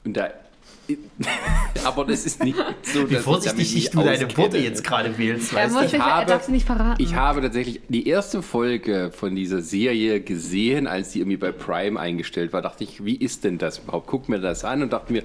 Und 0.03 0.17
da, 0.17 0.29
aber 1.85 2.05
das 2.05 2.25
ist 2.25 2.43
nicht 2.43 2.57
so, 2.83 3.09
Wie 3.09 3.15
dass 3.15 3.23
vorsichtig 3.23 3.75
ich 3.75 3.83
dich 3.85 3.89
du 3.91 4.03
deine 4.03 4.37
Worte 4.37 4.57
jetzt 4.57 4.83
gerade 4.83 5.17
wählst, 5.17 5.53
Er 5.53 5.59
weißt 5.65 5.73
muss 5.73 5.83
du? 5.83 5.89
sich, 5.89 5.99
er 5.99 6.05
habe- 6.27 6.51
nicht 6.51 6.65
verraten. 6.65 7.01
Ich 7.03 7.15
habe 7.15 7.41
tatsächlich 7.41 7.81
die 7.89 8.07
erste 8.07 8.41
Folge 8.41 9.11
von 9.15 9.35
dieser 9.35 9.61
Serie 9.61 10.21
gesehen, 10.21 10.87
als 10.87 11.11
die 11.11 11.19
irgendwie 11.19 11.37
bei 11.37 11.51
Prime 11.51 11.99
eingestellt 11.99 12.53
war. 12.53 12.61
Dachte 12.61 12.83
ich, 12.83 13.03
wie 13.05 13.15
ist 13.15 13.43
denn 13.43 13.57
das 13.57 13.79
überhaupt? 13.79 14.07
Guck 14.07 14.29
mir 14.29 14.39
das 14.39 14.63
an 14.63 14.81
und 14.83 14.93
dachte 14.93 15.11
mir, 15.13 15.23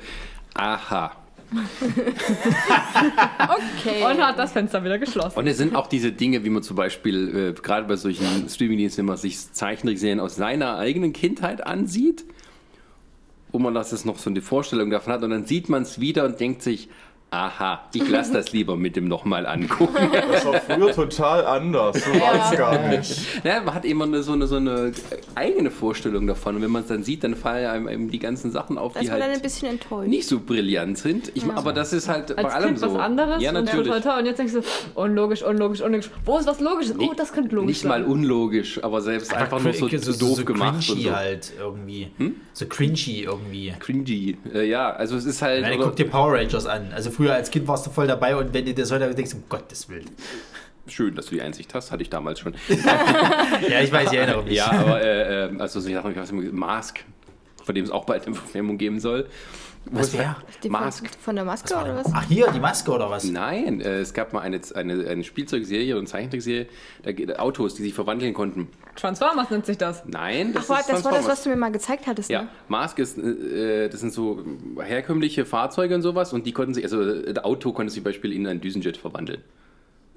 aha, 0.54 1.12
Okay. 3.84 4.02
Und 4.10 4.18
hat 4.24 4.38
das 4.38 4.52
Fenster 4.52 4.82
wieder 4.84 4.98
geschlossen. 4.98 5.38
Und 5.38 5.46
es 5.46 5.58
sind 5.58 5.74
auch 5.76 5.86
diese 5.86 6.12
Dinge, 6.12 6.44
wie 6.44 6.50
man 6.50 6.62
zum 6.62 6.76
Beispiel 6.76 7.52
äh, 7.56 7.60
gerade 7.60 7.86
bei 7.86 7.96
solchen 7.96 8.48
Streamingdiensten 8.48 9.04
immer 9.04 9.16
sich 9.16 9.52
Zeichentrickserien 9.52 10.20
aus 10.20 10.36
seiner 10.36 10.76
eigenen 10.78 11.12
Kindheit 11.12 11.66
ansieht, 11.66 12.24
wo 13.52 13.58
man 13.58 13.74
das 13.74 13.92
jetzt 13.92 14.06
noch 14.06 14.18
so 14.18 14.30
eine 14.30 14.42
Vorstellung 14.42 14.90
davon 14.90 15.12
hat. 15.12 15.22
Und 15.22 15.30
dann 15.30 15.46
sieht 15.46 15.68
man 15.68 15.82
es 15.82 16.00
wieder 16.00 16.24
und 16.24 16.40
denkt 16.40 16.62
sich, 16.62 16.88
aha, 17.32 17.80
ich 17.94 18.08
lasse 18.08 18.32
das 18.32 18.52
lieber 18.52 18.76
mit 18.76 18.94
dem 18.96 19.08
nochmal 19.08 19.46
angucken. 19.46 19.96
Das 20.32 20.46
war 20.46 20.60
früher 20.60 20.92
total 20.92 21.44
anders. 21.46 22.04
So 22.04 22.10
war 22.12 22.52
es 22.52 22.58
gar 22.58 22.88
nicht. 22.88 23.44
Ja, 23.44 23.60
man 23.62 23.74
hat 23.74 23.84
immer 23.84 24.04
eine, 24.04 24.22
so, 24.22 24.32
eine, 24.32 24.46
so 24.46 24.56
eine 24.56 24.92
eigene 25.34 25.70
Vorstellung 25.70 26.26
davon. 26.26 26.56
Und 26.56 26.62
wenn 26.62 26.70
man 26.70 26.82
es 26.82 26.88
dann 26.88 27.02
sieht, 27.02 27.24
dann 27.24 27.34
fallen 27.34 27.66
einem 27.66 27.88
eben 27.88 28.10
die 28.10 28.18
ganzen 28.18 28.50
Sachen 28.50 28.78
auf, 28.78 28.92
da 28.94 29.00
die 29.00 29.06
dann 29.06 29.20
ein 29.20 29.30
halt 29.30 29.42
bisschen 29.42 29.68
enttäuscht. 29.70 30.08
nicht 30.08 30.26
so 30.28 30.40
brillant 30.40 30.98
sind. 30.98 31.32
Ich, 31.34 31.44
Aber 31.44 31.72
das 31.72 31.92
ist 31.92 32.08
halt 32.08 32.34
bei 32.36 32.44
Als 32.44 32.54
allem 32.54 32.66
Kind 32.68 32.78
so. 32.78 32.94
was 32.94 33.00
anderes 33.00 33.42
Ja, 33.42 33.50
und 33.50 33.64
natürlich. 33.64 33.86
total 33.88 34.00
toll. 34.00 34.18
Und 34.20 34.26
jetzt 34.26 34.38
denkst 34.38 34.52
du, 34.54 34.60
unlogisch, 34.94 35.42
unlogisch, 35.42 35.80
unlogisch. 35.80 36.10
Wo 36.24 36.38
ist 36.38 36.46
was 36.46 36.60
Logisches? 36.60 36.94
Oh, 36.98 37.12
das 37.16 37.32
könnte 37.32 37.54
logisch 37.56 37.68
Nicht 37.68 37.80
sein. 37.80 37.88
mal 37.88 38.04
unlogisch, 38.04 38.82
aber 38.82 39.00
selbst 39.00 39.34
einfach, 39.34 39.60
nur 39.62 39.72
so, 39.72 39.88
doof 39.88 40.44
gemacht 40.44 40.88
und 40.90 40.96
cringy 40.96 41.02
so. 41.02 41.08
Hm? 41.08 41.16
halt 41.16 41.52
irgendwie. 41.58 42.10
So 42.52 42.66
cringy 42.66 43.22
irgendwie. 43.24 43.74
Cringy. 43.78 44.36
Äh, 44.54 44.68
ja, 44.68 44.90
also 44.90 45.16
es 45.16 45.24
ist 45.24 45.42
halt. 45.42 45.64
Oder- 45.66 45.76
guck 45.84 45.96
dir 45.96 46.08
Power 46.08 46.34
Rangers 46.34 46.66
an. 46.66 46.90
Also 46.94 47.10
früher 47.10 47.21
als 47.30 47.50
Kind 47.50 47.66
warst 47.68 47.86
du 47.86 47.90
voll 47.90 48.06
dabei 48.06 48.36
und 48.36 48.52
wenn 48.52 48.64
du 48.64 48.74
das 48.74 48.90
heute 48.90 49.14
denkst, 49.14 49.34
um 49.34 49.44
Gottes 49.48 49.88
Willen. 49.88 50.10
Schön, 50.86 51.14
dass 51.14 51.26
du 51.26 51.36
die 51.36 51.42
Einsicht 51.42 51.72
hast, 51.74 51.92
hatte 51.92 52.02
ich 52.02 52.10
damals 52.10 52.40
schon. 52.40 52.54
Ja, 53.68 53.80
ich 53.80 53.92
weiß, 53.92 54.10
ich 54.10 54.18
erinnere 54.18 54.42
mich. 54.42 54.54
ja, 54.54 54.70
aber 54.72 55.00
äh, 55.00 55.46
äh, 55.46 55.58
also 55.58 55.78
so 55.78 55.88
Sachen, 55.92 56.10
ich 56.10 56.16
weiß 56.16 56.32
nicht, 56.32 56.52
Mask, 56.52 57.04
von 57.64 57.74
dem 57.74 57.84
es 57.84 57.90
auch 57.90 58.04
bald 58.04 58.26
eine 58.26 58.34
Verfilmung 58.34 58.78
geben 58.78 58.98
soll. 58.98 59.28
Wo 59.84 59.98
Was 59.98 60.08
es- 60.08 60.18
wär? 60.18 60.36
Die 60.62 60.68
Mask. 60.68 61.08
Von, 61.20 61.34
der 61.34 61.44
Maske 61.44 61.70
Was 61.74 61.82
oder 61.84 61.96
was? 61.96 62.06
Ach, 62.14 62.24
hier, 62.28 62.50
die 62.52 62.60
Maske 62.60 62.90
oder 62.92 63.10
was? 63.10 63.24
Nein, 63.24 63.80
äh, 63.80 63.98
es 63.98 64.14
gab 64.14 64.32
mal 64.32 64.40
eine, 64.40 64.60
eine, 64.74 65.06
eine 65.08 65.24
Spielzeugserie 65.24 65.98
und 65.98 66.06
Zeichentrickserie, 66.08 66.66
da 67.02 67.12
geht 67.12 67.38
Autos, 67.38 67.74
die 67.74 67.82
sich 67.82 67.92
verwandeln 67.94 68.32
konnten. 68.32 68.68
Transformers 68.94 69.50
nennt 69.50 69.66
sich 69.66 69.78
das. 69.78 70.04
Nein, 70.06 70.52
das 70.52 70.70
Ach, 70.70 70.80
ist 70.80 70.88
das 70.88 71.04
war 71.04 71.12
das, 71.12 71.26
was 71.26 71.42
du 71.42 71.50
mir 71.50 71.56
mal 71.56 71.72
gezeigt 71.72 72.06
hattest, 72.06 72.30
Ja, 72.30 72.42
ne? 72.42 72.48
Mask 72.68 72.98
ist, 73.00 73.18
äh, 73.18 73.88
das 73.88 74.00
sind 74.00 74.12
so 74.12 74.44
herkömmliche 74.80 75.44
Fahrzeuge 75.44 75.94
und 75.94 76.02
sowas 76.02 76.32
und 76.32 76.46
die 76.46 76.52
konnten 76.52 76.74
sich, 76.74 76.84
also 76.84 77.02
äh, 77.02 77.32
das 77.32 77.44
Auto 77.44 77.72
konnte 77.72 77.90
sich 77.90 78.02
zum 78.02 78.04
Beispiel 78.04 78.32
in 78.32 78.46
einen 78.46 78.60
Düsenjet 78.60 78.96
verwandeln. 78.96 79.42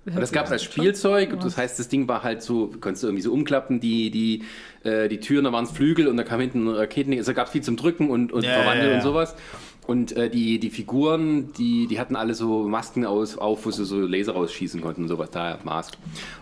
Und 0.06 0.22
das 0.22 0.32
gab 0.32 0.46
es 0.46 0.52
als 0.52 0.64
Spielzeug, 0.64 1.40
das 1.40 1.58
heißt, 1.58 1.80
das 1.80 1.88
Ding 1.88 2.08
war 2.08 2.22
halt 2.22 2.44
so, 2.44 2.72
konntest 2.80 3.04
du 3.04 3.08
irgendwie 3.08 3.24
so 3.24 3.34
umklappen, 3.34 3.80
die, 3.80 4.12
die, 4.12 4.44
äh, 4.84 5.10
die 5.10 5.20
Türen, 5.20 5.46
da 5.46 5.52
waren 5.52 5.66
es 5.66 5.72
Flügel 5.72 6.08
und 6.08 6.18
da 6.18 6.24
kam 6.24 6.40
hinten 6.40 6.68
Raketen, 6.68 7.14
also 7.14 7.34
gab 7.34 7.48
es 7.48 7.54
viel 7.54 7.64
zum 7.64 7.76
Drücken 7.76 8.12
und, 8.12 8.32
und 8.32 8.44
Ja, 8.44 8.54
Verwandeln 8.54 8.86
ja, 8.86 8.92
ja. 8.92 8.98
und 8.98 9.04
sowas. 9.04 9.36
Und 9.88 10.12
äh, 10.14 10.30
die, 10.30 10.60
die 10.60 10.70
Figuren, 10.70 11.54
die, 11.54 11.88
die 11.88 12.00
hatten 12.00 12.16
alle 12.16 12.34
so 12.34 12.68
Masken 12.68 13.06
aus, 13.06 13.38
auf, 13.38 13.66
wo 13.66 13.72
sie 13.72 13.86
so 13.86 14.00
Laser 14.02 14.34
rausschießen 14.34 14.82
konnten 14.82 15.04
und 15.04 15.08
sowas, 15.08 15.30
daher 15.32 15.60
Mask. 15.64 15.96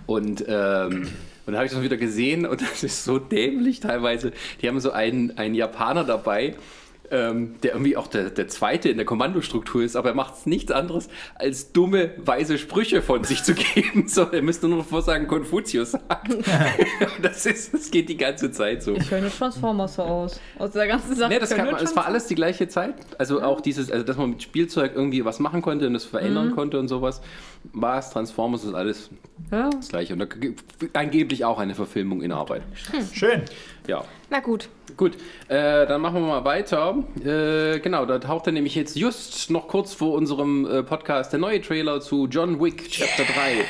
Und, 0.07 0.43
ähm, 0.47 1.07
und 1.45 1.53
da 1.53 1.59
habe 1.59 1.65
ich 1.65 1.71
das 1.71 1.81
wieder 1.81 1.97
gesehen 1.97 2.45
und 2.45 2.61
das 2.71 2.83
ist 2.83 3.05
so 3.05 3.17
dämlich 3.19 3.79
teilweise. 3.79 4.33
Die 4.61 4.67
haben 4.67 4.79
so 4.79 4.91
einen, 4.91 5.37
einen 5.37 5.55
Japaner 5.55 6.03
dabei, 6.03 6.55
ähm, 7.11 7.55
der 7.61 7.73
irgendwie 7.73 7.97
auch 7.97 8.07
der, 8.07 8.29
der 8.29 8.47
Zweite 8.47 8.89
in 8.89 8.97
der 8.97 9.05
Kommandostruktur 9.05 9.83
ist, 9.83 9.95
aber 9.95 10.09
er 10.09 10.15
macht 10.15 10.47
nichts 10.47 10.71
anderes, 10.71 11.09
als 11.35 11.71
dumme, 11.71 12.11
weise 12.17 12.57
Sprüche 12.57 13.01
von 13.01 13.23
sich 13.23 13.43
zu 13.43 13.53
geben. 13.75 14.07
So, 14.07 14.23
er 14.23 14.41
müsste 14.41 14.67
nur 14.67 14.79
noch 14.79 14.85
vorsagen, 14.85 15.27
Konfuzius 15.27 15.91
sagt. 15.91 16.35
das, 17.21 17.45
ist, 17.45 17.73
das 17.73 17.91
geht 17.91 18.09
die 18.09 18.17
ganze 18.17 18.51
Zeit 18.51 18.83
so. 18.83 18.95
Ich 18.95 19.11
höre 19.11 19.21
nur 19.21 19.31
Transformers 19.31 19.95
so 19.95 20.03
aus. 20.03 20.39
Aus 20.57 20.71
der 20.71 20.87
ganzen 20.87 21.15
Sache. 21.15 21.29
Nee, 21.31 21.39
das, 21.39 21.49
kann 21.51 21.69
man, 21.71 21.83
es 21.83 21.95
war 21.95 22.05
alles 22.05 22.27
die 22.27 22.35
gleiche 22.35 22.67
Zeit. 22.67 22.95
Also 23.17 23.41
auch 23.41 23.61
dieses, 23.61 23.91
also 23.91 24.03
dass 24.03 24.17
man 24.17 24.31
mit 24.31 24.41
Spielzeug 24.43 24.93
irgendwie 24.95 25.23
was 25.25 25.39
machen 25.39 25.61
konnte 25.61 25.87
und 25.87 25.93
das 25.93 26.05
verändern 26.05 26.51
konnte 26.51 26.79
und 26.79 26.87
sowas. 26.87 27.21
War 27.73 27.99
es, 27.99 28.09
Transformers 28.09 28.63
ist 28.63 28.73
alles 28.73 29.09
Ja. 29.51 29.69
das 29.69 29.89
gleiche. 29.89 30.13
Und 30.13 30.19
da 30.19 30.25
gibt 30.25 30.63
angeblich 30.95 31.45
auch 31.45 31.59
eine 31.59 31.75
Verfilmung 31.75 32.21
in 32.21 32.31
Arbeit. 32.31 32.63
Schön. 33.13 33.43
Ja. 33.87 34.03
Na 34.29 34.39
gut. 34.39 34.69
Gut, 34.97 35.13
äh, 35.47 35.87
dann 35.87 36.01
machen 36.01 36.15
wir 36.21 36.27
mal 36.27 36.45
weiter. 36.45 36.95
Äh, 37.23 37.79
genau, 37.79 38.05
da 38.05 38.19
taucht 38.19 38.47
er 38.47 38.53
nämlich 38.53 38.75
jetzt 38.75 38.95
just 38.97 39.49
noch 39.49 39.67
kurz 39.67 39.93
vor 39.93 40.13
unserem 40.13 40.65
äh, 40.65 40.83
Podcast 40.83 41.31
der 41.33 41.39
neue 41.39 41.61
Trailer 41.61 41.99
zu 42.01 42.27
John 42.27 42.61
Wick 42.61 42.89
Chapter 42.89 43.23
3. 43.23 43.65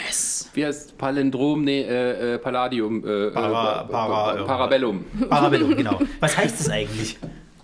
Wie 0.54 0.66
heißt 0.66 0.98
Palindrom? 0.98 1.64
Nee, 1.64 1.82
äh, 1.82 2.34
äh, 2.36 2.38
Palladium. 2.40 3.00
Äh, 3.08 3.32
Para- 3.32 3.86
äh, 3.88 3.92
para- 3.92 4.36
äh, 4.42 4.44
Parabellum. 4.46 5.06
Parabellum, 5.30 5.76
genau. 5.76 6.00
Was 6.20 6.38
heißt 6.38 6.60
das 6.60 6.70
eigentlich? 6.70 7.18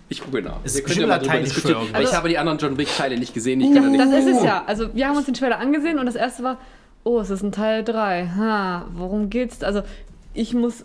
Ich 0.08 0.20
gucke 0.22 0.42
nach. 0.42 0.64
Ist 0.64 0.74
Wir 0.76 0.82
können 0.82 0.86
bestimmt 0.86 1.08
ja 1.08 1.16
lateinisch 1.16 1.52
für 1.52 1.68
irgendwas. 1.68 1.92
Weil 1.94 2.02
ich 2.04 2.12
habe 2.14 2.28
die 2.28 2.38
anderen 2.38 2.58
John 2.58 2.76
Wick-Teile 2.78 3.16
nicht 3.18 3.32
gesehen. 3.34 3.60
Ich 3.60 3.72
kann 3.74 3.92
da 3.92 3.98
Das 4.04 4.08
nicht. 4.14 4.26
ist 4.26 4.38
es 4.38 4.42
ja. 4.44 4.64
Also 4.66 4.92
wir 4.94 5.06
haben 5.08 5.16
uns 5.16 5.26
den 5.26 5.34
Trailer 5.34 5.58
angesehen 5.58 5.98
und 5.98 6.06
das 6.06 6.16
erste 6.16 6.42
war, 6.42 6.58
oh, 7.04 7.20
es 7.20 7.30
ist 7.30 7.42
ein 7.42 7.52
Teil 7.52 7.84
3. 7.84 8.26
Ha, 8.36 8.86
worum 8.94 9.30
geht's? 9.30 9.62
Also 9.62 9.82
ich 10.32 10.54
muss, 10.54 10.84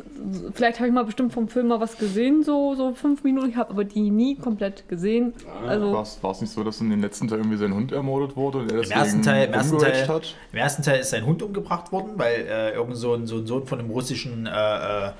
vielleicht 0.54 0.80
habe 0.80 0.88
ich 0.88 0.94
mal 0.94 1.06
bestimmt 1.06 1.32
vom 1.32 1.48
Film 1.48 1.68
mal 1.68 1.80
was 1.80 1.98
gesehen, 1.98 2.44
so, 2.44 2.74
so 2.74 2.94
fünf 2.96 3.24
Minuten. 3.24 3.50
Ich 3.50 3.56
habe 3.56 3.70
aber 3.70 3.84
die 3.84 4.10
nie 4.10 4.36
komplett 4.36 4.90
gesehen. 4.90 5.34
Also 5.68 5.94
War 5.94 6.32
es 6.32 6.42
nicht 6.42 6.52
so, 6.52 6.64
dass 6.64 6.82
in 6.82 6.90
den 6.90 7.02
letzten 7.02 7.28
Teil 7.28 7.40
irgendwie 7.40 7.58
sein 7.58 7.74
Hund 7.74 7.92
ermordet 7.92 8.36
wurde 8.36 8.60
und 8.60 8.72
er 8.72 8.84
Im 8.84 8.92
ersten, 8.92 9.22
Teil, 9.22 9.48
im, 9.48 9.54
ersten 9.54 9.78
Teil, 9.78 10.08
hat? 10.08 10.36
Im 10.52 10.58
ersten 10.58 10.82
Teil 10.82 11.00
ist 11.00 11.12
sein 11.12 11.26
Hund 11.28 11.44
umgebracht 11.44 11.92
worden, 11.92 12.14
weil 12.16 12.48
äh, 12.50 12.74
irgend 12.74 12.98
so 12.98 13.14
ein, 13.14 13.28
so 13.28 13.38
ein 13.38 13.46
Sohn 13.46 13.68
von 13.68 13.80
einem 13.80 13.92
russischen 13.92 14.48
äh, 14.48 15.10
äh, 15.10 15.12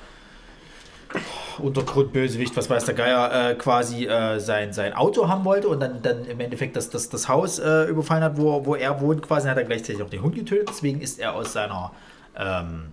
Untergrundbösewicht, 1.60 2.58
was 2.58 2.68
weiß 2.68 2.86
der 2.86 2.96
Geier, 2.96 3.52
äh, 3.52 3.54
quasi 3.54 4.08
äh, 4.08 4.40
sein, 4.40 4.74
sein 4.74 4.94
Auto 4.94 5.28
haben 5.28 5.46
wollte 5.46 5.68
und 5.68 5.80
dann, 5.80 6.02
dann 6.02 6.26
im 6.26 6.40
Endeffekt 6.40 6.76
das, 6.76 6.90
das, 6.90 7.10
das 7.10 7.30
Haus 7.30 7.60
äh, 7.60 7.84
überfallen 7.84 8.24
hat, 8.24 8.38
wo, 8.38 8.66
wo 8.66 8.74
er 8.74 9.00
wohnt, 9.02 9.22
quasi 9.22 9.48
hat 9.48 9.58
er 9.58 9.66
gleichzeitig 9.66 10.02
auch 10.02 10.10
den 10.10 10.24
Hund 10.24 10.34
getötet. 10.34 10.70
Deswegen 10.70 11.00
ist 11.00 11.20
er 11.20 11.36
aus 11.36 11.54
seiner 11.54 11.92
ähm, 12.36 12.92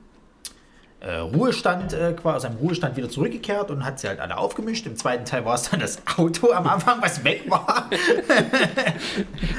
äh, 1.04 1.16
Ruhestand, 1.16 1.92
äh, 1.92 2.12
quasi 2.12 2.36
aus 2.36 2.42
seinem 2.42 2.56
Ruhestand 2.58 2.96
wieder 2.96 3.08
zurückgekehrt 3.08 3.70
und 3.70 3.84
hat 3.84 3.98
sie 3.98 4.06
halt 4.08 4.20
alle 4.20 4.36
aufgemischt. 4.38 4.86
Im 4.86 4.96
zweiten 4.96 5.24
Teil 5.24 5.44
war 5.44 5.54
es 5.56 5.68
dann 5.70 5.80
das 5.80 5.98
Auto 6.16 6.52
am 6.52 6.66
Anfang, 6.66 7.02
was 7.02 7.24
weg 7.24 7.42
war. 7.48 7.90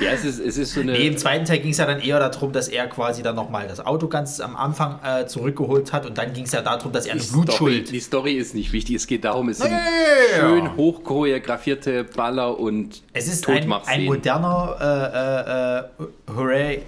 Ja, 0.02 0.12
es 0.12 0.24
ist, 0.24 0.40
es 0.40 0.58
ist 0.58 0.74
so 0.74 0.82
eine. 0.82 0.94
Nee, 0.94 1.08
im 1.08 1.18
zweiten 1.18 1.46
Teil 1.46 1.60
ging 1.60 1.72
es 1.72 1.78
ja 1.78 1.86
dann 1.86 2.00
eher 2.00 2.20
darum, 2.20 2.52
dass 2.52 2.68
er 2.68 2.88
quasi 2.88 3.24
dann 3.24 3.36
nochmal 3.36 3.68
das 3.68 3.86
Auto 3.86 4.08
ganz 4.08 4.40
am 4.40 4.56
Anfang 4.56 5.00
äh, 5.04 5.26
zurückgeholt 5.26 5.92
hat 5.94 6.06
und 6.06 6.18
dann 6.18 6.34
ging 6.34 6.46
es 6.46 6.52
ja 6.54 6.62
darum, 6.62 6.92
dass 6.92 7.06
er 7.06 7.14
eine 7.14 7.22
die 7.22 7.28
Story, 7.28 7.44
Blutschuld. 7.46 7.92
die 7.92 8.00
Story 8.00 8.34
ist 8.34 8.56
nicht 8.56 8.72
wichtig. 8.72 8.96
Es 8.96 9.08
geht 9.08 9.24
darum, 9.26 9.50
es 9.50 9.58
sind 9.60 9.72
Ja, 9.72 9.78
ja, 9.78 10.38
ja. 10.38 10.50
schön 10.50 10.76
hochchoreografierte 10.78 12.04
Baller 12.06 12.58
und 12.60 13.02
Es 13.14 13.28
ist 13.28 13.48
ein, 13.50 13.72
ein 13.72 14.06
moderner 14.06 15.88
äh, 16.00 16.04
äh, 16.04 16.04
äh, 16.04 16.36
Hooray, 16.36 16.82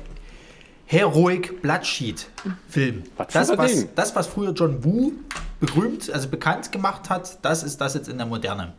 Heroic 0.88 1.62
Bloodsheet-Film. 1.62 3.04
Was 3.18 3.28
für 3.28 3.34
Das 3.40 3.58
was, 3.58 3.72
Ding? 3.74 3.90
das, 3.96 4.16
was 4.16 4.28
früher 4.28 4.52
John 4.54 4.84
Woo 4.84 5.14
berühmt, 5.60 6.10
also 6.12 6.30
bekannt 6.30 6.72
gemacht 6.72 7.10
hat, 7.10 7.40
das 7.44 7.64
ist 7.64 7.82
das 7.82 7.96
jetzt 7.96 8.08
in 8.08 8.18
der 8.18 8.28
Moderne. 8.28 8.74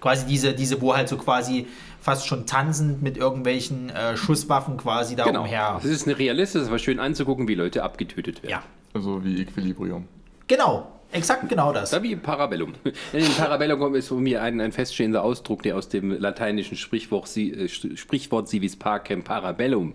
Quasi 0.00 0.26
diese, 0.26 0.52
diese 0.54 0.80
wo 0.80 0.94
halt 0.96 1.08
so 1.08 1.16
quasi 1.16 1.66
fast 2.00 2.26
schon 2.26 2.46
tanzend 2.46 3.02
mit 3.02 3.16
irgendwelchen 3.16 3.90
äh, 3.90 4.16
Schusswaffen 4.16 4.76
quasi 4.76 5.16
da 5.16 5.24
Genau. 5.24 5.42
umher. 5.42 5.76
Es 5.82 5.84
ist 5.90 6.06
eine 6.06 6.18
realistisch, 6.18 6.62
es 6.62 6.70
war 6.70 6.78
schön 6.78 7.00
anzugucken, 7.00 7.48
wie 7.48 7.54
Leute 7.54 7.82
abgetötet 7.82 8.42
werden. 8.42 8.50
Ja, 8.52 8.62
Also 8.94 9.24
wie 9.24 9.40
Equilibrium. 9.42 10.06
genau. 10.46 10.92
Exakt 11.10 11.48
genau 11.48 11.72
das. 11.72 11.88
Da 11.88 12.02
wie 12.02 12.14
Parabellum. 12.16 12.74
In 13.14 13.24
Parabellum 13.38 13.94
ist 13.94 14.08
von 14.08 14.22
mir 14.22 14.42
ein, 14.42 14.60
ein 14.60 14.72
feststehender 14.72 15.22
Ausdruck, 15.24 15.62
der 15.62 15.74
aus 15.78 15.88
dem 15.88 16.10
lateinischen 16.10 16.76
Sprichwort, 16.76 17.26
si, 17.28 17.50
äh, 17.50 17.66
Sprichwort 17.66 18.46
Civis 18.50 18.76
Pacem 18.76 19.22
Parabellum 19.24 19.94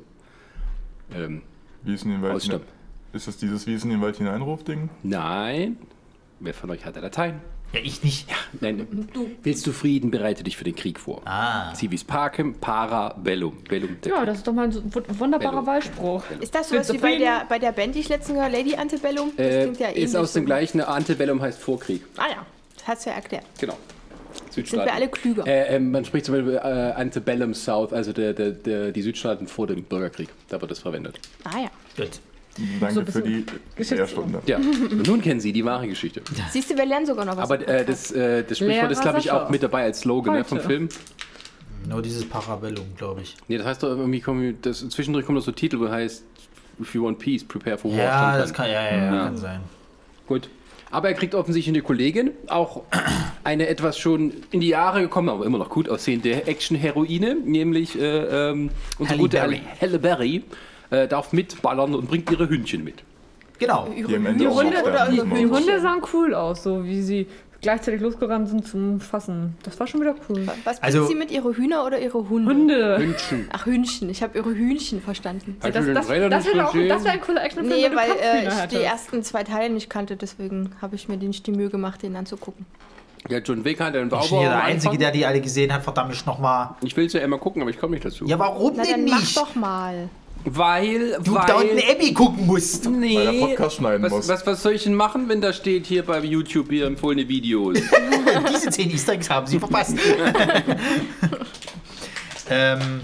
ähm, 1.16 1.42
Wie 1.84 1.94
ist 1.94 2.04
in 2.06 2.12
den 2.12 2.22
Wald 2.22 2.36
Ausstammt. 2.36 2.66
Ist 3.14 3.28
das 3.28 3.38
dieses 3.38 3.68
Wie 3.68 3.74
ist 3.76 3.84
in 3.84 3.90
den 3.92 4.02
Wald 4.02 4.18
hineinruf-Ding? 4.18 4.90
Nein. 5.04 5.78
Wer 6.40 6.54
von 6.54 6.70
euch 6.72 6.86
hat 6.86 6.96
Latein? 6.96 7.42
Ja, 7.74 7.80
ich 7.82 8.04
nicht. 8.04 8.28
Nein. 8.62 8.88
Willst 9.42 9.66
du 9.66 9.72
Frieden, 9.72 10.12
bereite 10.12 10.44
dich 10.44 10.58
für 10.58 10.64
den 10.64 10.76
Krieg 10.76 11.00
vor. 11.00 11.22
Ah. 11.26 11.74
Civis 11.74 12.04
Pacem 12.04 12.54
Parabellum. 12.56 13.58
Bellum, 13.68 13.98
der 14.04 14.12
ja, 14.12 14.18
Krieg. 14.20 14.28
das 14.28 14.38
ist 14.40 14.48
doch 14.48 14.54
mal 14.54 14.66
ein 14.66 14.72
so 14.72 14.84
wu- 14.84 15.02
wunderbarer 15.10 15.54
Bello. 15.62 15.66
Wahlspruch. 15.66 16.24
Ist 16.40 16.54
das 16.54 16.70
sowas 16.70 16.94
wie 16.94 17.00
bei 17.00 17.18
der, 17.18 17.46
bei 17.50 17.58
der 17.58 17.72
Band, 17.72 17.96
die 17.96 18.00
ich 18.02 18.10
letztens 18.10 18.36
gehört 18.38 18.52
Lady 18.54 18.76
Antebellum? 18.76 19.32
Das 19.36 19.46
äh, 19.48 19.62
klingt 19.64 19.80
ja 19.80 19.88
ähnlich. 19.90 20.04
ist 20.04 20.16
aus 20.16 20.34
dem 20.34 20.44
so. 20.44 20.46
gleichen, 20.46 20.82
Antebellum 20.82 21.42
heißt 21.42 21.60
Vorkrieg. 21.60 22.04
Ah 22.18 22.28
ja, 22.30 22.46
das 22.78 22.88
hast 22.88 23.06
du 23.06 23.10
ja 23.10 23.16
erklärt. 23.16 23.46
Genau. 23.60 23.78
Sind 24.54 24.68
Südstaaten. 24.68 24.86
wir 24.86 24.94
alle 24.94 25.08
klüger. 25.10 25.48
Äh, 25.48 25.76
ähm, 25.76 25.92
man 25.92 26.06
spricht 26.06 26.26
zum 26.26 26.36
Beispiel 26.36 26.56
äh, 26.56 26.60
Antebellum 26.60 27.54
South, 27.54 27.94
also 27.94 28.14
der, 28.14 28.34
der, 28.34 28.52
der, 28.52 28.92
die 28.92 29.02
Südstaaten 29.02 29.48
vor 29.48 29.68
dem 29.68 29.84
Bürgerkrieg. 29.84 30.30
Da 30.50 30.60
wird 30.62 30.72
das 30.72 30.80
verwendet. 30.80 31.20
Ah 31.44 31.60
ja. 31.60 31.70
Gut. 31.98 32.20
Danke 32.80 32.94
So 32.94 33.12
für 33.12 33.22
die 33.24 33.46
Lehrstunde. 33.78 34.40
Ja, 34.46 34.60
nun 34.60 35.22
kennen 35.22 35.40
Sie 35.40 35.52
die 35.52 35.66
wahre 35.66 35.88
Geschichte. 35.88 36.22
Siehst 36.52 36.70
du, 36.70 36.78
wir 36.78 36.86
lernen 36.86 37.08
sogar 37.08 37.26
noch 37.26 37.36
was. 37.36 37.50
Aber 37.50 37.68
äh, 37.68 37.84
das, 37.84 38.12
äh, 38.12 38.44
das 38.44 38.60
Sprichwort 38.60 38.92
ist, 38.92 39.02
glaube 39.02 39.20
ich, 39.20 39.32
auch 39.32 39.50
mit 39.50 39.64
dabei 39.64 39.84
als 39.84 40.02
Slogan 40.02 40.36
ne, 40.36 40.44
vom 40.44 40.60
Film. 40.60 40.90
Nur 41.90 42.02
dieses 42.02 42.30
Parabellum, 42.30 42.86
glaube 42.96 43.22
ich. 43.22 43.36
Nee, 43.48 43.58
das 43.58 43.66
heißt 43.66 43.84
doch 43.84 43.90
irgendwie, 43.90 44.22
kommen, 44.22 44.58
das, 44.62 44.88
zwischendurch 44.88 45.26
kommt 45.26 45.38
noch 45.38 45.44
so 45.44 45.52
ein 45.52 45.56
Titel, 45.56 45.80
wo 45.80 45.90
heißt 45.90 46.24
If 46.80 46.96
you 46.96 47.04
want 47.04 47.20
peace, 47.20 47.44
prepare 47.44 47.78
for 47.78 47.92
war. 47.92 47.98
Ja, 47.98 48.38
das 48.38 48.54
kann, 48.54 48.68
ja, 48.68 48.84
ja, 48.84 48.98
ja, 48.98 49.04
Ja. 49.16 49.24
kann 49.26 49.38
sein. 49.38 49.60
Gut. 50.28 50.50
Aber 50.94 51.08
er 51.08 51.16
kriegt 51.16 51.34
offensichtlich 51.34 51.74
eine 51.74 51.82
Kollegin, 51.82 52.32
auch 52.48 52.84
eine 53.44 53.68
etwas 53.68 53.98
schon 53.98 54.32
in 54.52 54.62
die 54.62 54.68
Jahre 54.68 55.02
gekommen, 55.02 55.28
aber 55.28 55.44
immer 55.44 55.58
noch 55.58 55.70
gut 55.70 55.90
aussehende 55.90 56.46
Action-Heroine, 56.46 57.36
nämlich 57.44 58.00
äh, 58.00 58.52
ähm, 58.52 58.70
unsere 59.00 59.10
Halle 59.10 59.22
gute 59.24 59.38
Berry. 59.38 59.62
Halle 59.82 59.98
Berry, 59.98 60.44
äh, 60.92 61.08
darf 61.08 61.34
mitballern 61.34 61.96
und 61.96 62.08
bringt 62.08 62.30
ihre 62.30 62.48
Hündchen 62.48 62.84
mit. 62.84 63.04
Genau. 63.58 63.88
Die 63.90 64.04
Die 64.04 64.48
Hunde, 64.48 64.78
die 65.36 65.46
Hunde 65.48 65.82
sahen 65.82 66.02
cool 66.14 66.36
aus, 66.36 66.62
so 66.62 66.86
wie 66.86 67.02
sie 67.02 67.28
gleichzeitig 67.64 68.00
losgerannt 68.02 68.48
sind 68.50 68.68
zum 68.68 69.00
Fassen. 69.00 69.56
Das 69.64 69.80
war 69.80 69.88
schon 69.88 70.02
wieder 70.02 70.16
cool. 70.30 70.46
Was 70.64 70.82
Also- 70.84 71.00
also, 71.00 71.08
sie 71.08 71.16
mit 71.16 71.32
ihre 71.32 71.56
Hühner 71.58 71.84
oder 71.86 72.00
ihre 72.00 72.30
Hunde? 72.30 72.52
Hunde. 72.52 72.98
Hündchen. 73.00 73.48
Ach, 73.52 73.66
Hühnchen. 73.66 74.10
Ich 74.12 74.22
habe 74.22 74.38
ihre 74.38 74.54
Hühnchen 74.54 75.02
verstanden. 75.02 75.58
Das, 75.62 75.72
du 75.74 75.82
den 75.82 75.96
das, 75.96 76.06
Trailer 76.06 76.30
das 76.30 76.46
nicht 76.46 76.56
wäre 76.56 76.68
auch 76.68 76.74
das 76.74 77.04
wär 77.04 77.12
ein 77.14 77.22
cooler 77.22 77.44
Actionfilm, 77.44 77.92
Nee, 77.92 77.96
weil 77.98 78.12
äh, 78.12 78.48
ich 78.48 78.68
die 78.78 78.84
ersten 78.84 79.24
zwei 79.24 79.44
Teile 79.44 79.74
nicht 79.74 79.90
kannte, 79.90 80.16
deswegen 80.16 80.72
habe 80.82 80.96
ich 80.96 81.10
mir 81.10 81.18
den 81.18 81.30
nicht 81.30 81.48
die 81.48 81.52
Mühe 81.52 81.70
gemacht, 81.70 82.04
den 82.04 82.16
anzugucken. 82.16 82.66
Ja, 83.30 83.38
John 83.40 83.64
Wick 83.64 83.80
hat 83.80 83.96
einen 83.96 84.12
Ich 84.14 84.30
bin 84.30 84.40
der 84.42 84.64
Einzige, 84.64 84.98
der 84.98 85.12
die 85.12 85.26
alle 85.26 85.40
gesehen 85.40 85.74
hat. 85.74 85.82
Verdammt, 85.84 86.14
ich 86.14 86.26
noch 86.26 86.40
mal. 86.40 86.76
Ich 86.84 86.96
will 86.98 87.06
es 87.06 87.14
ja 87.14 87.22
immer 87.22 87.38
gucken, 87.38 87.62
aber 87.62 87.72
ich 87.72 87.80
komme 87.80 87.94
nicht 87.94 88.06
dazu. 88.06 88.26
Ja, 88.26 88.38
warum 88.38 88.74
Na, 88.76 88.84
denn 88.84 89.06
dann 89.06 89.10
mach 89.10 89.20
nicht? 89.22 89.38
doch 89.38 89.56
mal. 89.56 90.10
Weil, 90.46 91.18
Du 91.24 91.36
weil... 91.36 91.46
da 91.48 91.56
unten 91.56 91.78
Abby 91.80 92.14
gucken 92.14 92.46
musst. 92.46 92.90
Nee. 92.90 93.16
Weil 93.16 93.34
der 93.34 93.40
Podcast 93.48 93.76
schneiden 93.78 94.04
was, 94.04 94.12
muss. 94.12 94.28
Was, 94.28 94.46
was 94.46 94.62
soll 94.62 94.74
ich 94.74 94.84
denn 94.84 94.96
machen, 94.96 95.30
wenn 95.30 95.42
da 95.42 95.54
steht 95.54 95.86
hier 95.86 96.04
bei 96.04 96.20
YouTube 96.20 96.70
hier 96.70 96.86
empfohlene 96.86 97.28
Videos? 97.28 97.80
Diese 98.54 98.70
10 98.70 98.92
Easter 98.92 99.14
Eggs 99.14 99.30
haben 99.30 99.48
sie 99.48 99.60
verpasst. 99.60 99.98
ähm, 102.50 103.02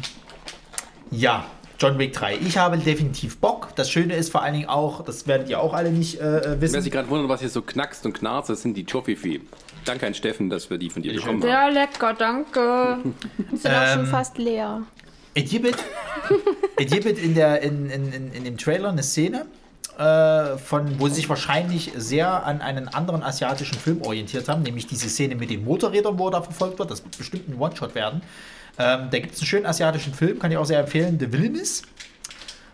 ja, 1.11 1.45
John 1.79 1.97
Wick 1.97 2.13
3. 2.13 2.37
Ich 2.45 2.57
habe 2.57 2.77
definitiv 2.77 3.37
Bock. 3.37 3.69
Das 3.75 3.89
Schöne 3.89 4.15
ist 4.15 4.31
vor 4.31 4.41
allen 4.41 4.53
Dingen 4.53 4.67
auch, 4.67 5.03
das 5.05 5.27
werdet 5.27 5.49
ihr 5.49 5.61
auch 5.61 5.73
alle 5.73 5.91
nicht 5.91 6.19
äh, 6.19 6.41
Wer 6.43 6.61
wissen. 6.61 6.81
sich 6.81 6.91
gerade 6.91 7.09
wundert, 7.09 7.29
was 7.29 7.39
hier 7.39 7.49
so 7.49 7.61
knackst 7.61 8.05
und 8.05 8.13
knarzt, 8.13 8.49
das 8.49 8.61
sind 8.61 8.75
die 8.75 8.83
Toffifee. 8.83 9.41
Danke 9.85 10.07
an 10.07 10.13
Steffen, 10.13 10.49
dass 10.49 10.69
wir 10.69 10.77
die 10.77 10.89
von 10.89 11.01
dir 11.01 11.13
bekommen 11.13 11.41
haben. 11.41 11.43
Sehr 11.49 11.71
lecker, 11.71 12.13
danke. 12.13 12.97
Die 13.51 13.55
sind 13.55 13.71
auch 13.73 13.87
schon 13.93 13.99
Ähm, 14.01 14.07
fast 14.07 14.37
leer. 14.37 14.81
Es 15.43 15.49
gibt, 15.49 15.83
es 16.77 16.91
gibt 16.91 17.05
in, 17.05 17.33
der, 17.33 17.61
in, 17.61 17.89
in, 17.89 18.11
in, 18.11 18.33
in 18.33 18.43
dem 18.43 18.57
Trailer 18.57 18.89
eine 18.89 19.03
Szene, 19.03 19.45
äh, 19.97 20.57
von, 20.57 20.99
wo 20.99 21.07
sie 21.07 21.15
sich 21.15 21.29
wahrscheinlich 21.29 21.91
sehr 21.95 22.45
an 22.45 22.61
einen 22.61 22.87
anderen 22.87 23.23
asiatischen 23.23 23.77
Film 23.77 24.01
orientiert 24.01 24.49
haben, 24.49 24.63
nämlich 24.63 24.87
diese 24.87 25.07
Szene 25.09 25.35
mit 25.35 25.49
den 25.49 25.63
Motorrädern, 25.63 26.17
wo 26.17 26.27
er 26.27 26.31
da 26.31 26.41
verfolgt 26.41 26.79
wird. 26.79 26.91
Das 26.91 27.03
wird 27.03 27.17
bestimmt 27.17 27.49
ein 27.49 27.59
One-Shot 27.59 27.95
werden. 27.95 28.21
Ähm, 28.77 29.07
da 29.11 29.19
gibt 29.19 29.33
es 29.33 29.39
einen 29.39 29.47
schönen 29.47 29.65
asiatischen 29.65 30.13
Film, 30.13 30.39
kann 30.39 30.51
ich 30.51 30.57
auch 30.57 30.65
sehr 30.65 30.79
empfehlen, 30.79 31.17
The 31.19 31.31
Villainous. 31.31 31.83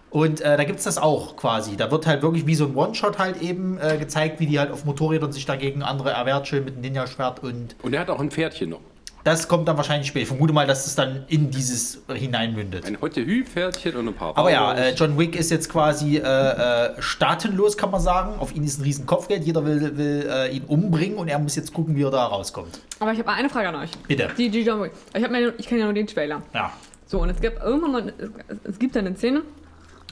Und 0.10 0.40
äh, 0.42 0.56
da 0.56 0.64
gibt 0.64 0.80
es 0.80 0.85
das 0.85 0.98
auch 0.98 1.35
quasi. 1.35 1.76
Da 1.76 1.92
wird 1.92 2.08
halt 2.08 2.22
wirklich 2.22 2.48
wie 2.48 2.56
so 2.56 2.66
ein 2.66 2.76
One-Shot 2.76 3.19
halt 3.19 3.42
eben 3.42 3.77
äh, 3.80 3.98
gezeigt, 3.98 4.40
wie 4.40 4.48
die 4.48 4.60
halt 4.60 4.72
auf 4.72 4.85
Motorrädern 4.85 5.32
sich 5.32 5.45
dagegen 5.45 5.84
andere 5.84 6.11
erwehrt, 6.11 6.48
schön 6.48 6.64
mit 6.64 6.74
einem 6.74 6.82
Ninja-Schwert 6.82 7.44
und 7.44 7.76
Und 7.84 7.94
er 7.94 8.02
hat 8.02 8.10
auch 8.10 8.19
ein 8.19 8.32
Pferdchen 8.32 8.69
noch. 8.69 8.82
Das 9.26 9.48
kommt 9.48 9.68
dann 9.68 9.76
wahrscheinlich 9.76 10.08
später. 10.08 10.22
Ich 10.22 10.28
vermute 10.30 10.54
mal, 10.54 10.68
dass 10.68 10.86
es 10.86 10.94
dann 10.94 11.26
in 11.28 11.50
dieses 11.50 12.00
hineinmündet. 12.14 12.86
Ein 12.86 13.02
Hotte-Hü-Pferdchen 13.02 13.95
und 13.95 14.08
ein 14.10 14.14
paar 14.14 14.38
Aber 14.38 14.52
ja, 14.52 14.62
Bauern. 14.68 14.78
äh, 14.78 14.92
John 14.94 15.18
Wick 15.18 15.36
ist 15.36 15.50
jetzt 15.50 15.68
quasi 15.68 16.18
äh, 16.18 16.22
äh, 16.22 17.02
staatenlos, 17.02 17.76
kann 17.76 17.90
man 17.90 18.00
sagen. 18.00 18.40
Auf 18.40 18.56
ihn 18.56 18.64
ist 18.64 18.80
ein 18.80 18.84
riesen 18.84 19.08
Kopfgeld. 19.08 19.44
Jeder 19.44 19.66
will, 19.66 19.98
will 19.98 20.30
äh, 20.32 20.56
ihn 20.56 20.64
umbringen 20.66 21.18
und 21.18 21.28
er 21.28 21.40
muss 21.40 21.56
jetzt 21.56 21.74
gucken, 21.74 21.95
wie 21.95 22.04
er 22.04 22.12
da 22.12 22.24
rauskommt. 22.28 22.80
Aber 23.00 23.14
ich 23.14 23.20
habe 23.20 23.32
eine 23.32 23.50
Frage 23.50 23.70
an 23.70 23.76
euch. 23.76 23.90
Bitte. 24.08 24.30
Die, 24.38 24.50
die 24.50 24.62
John 24.62 24.84
Wick. 24.84 24.92
Ich, 25.16 25.24
ich 25.58 25.68
kenne 25.68 25.80
ja 25.80 25.86
nur 25.86 25.95
den 25.95 26.06
Trailer. 26.06 26.44
Ja. 26.54 26.72
So, 27.08 27.20
und 27.20 27.30
es 27.32 27.42
gibt 27.42 27.64
irgendwann 27.64 27.92
mal, 27.92 28.14
es, 28.20 28.58
es 28.64 28.80
gibt 28.80 28.95
eine 28.95 29.16
Szene, 29.16 29.42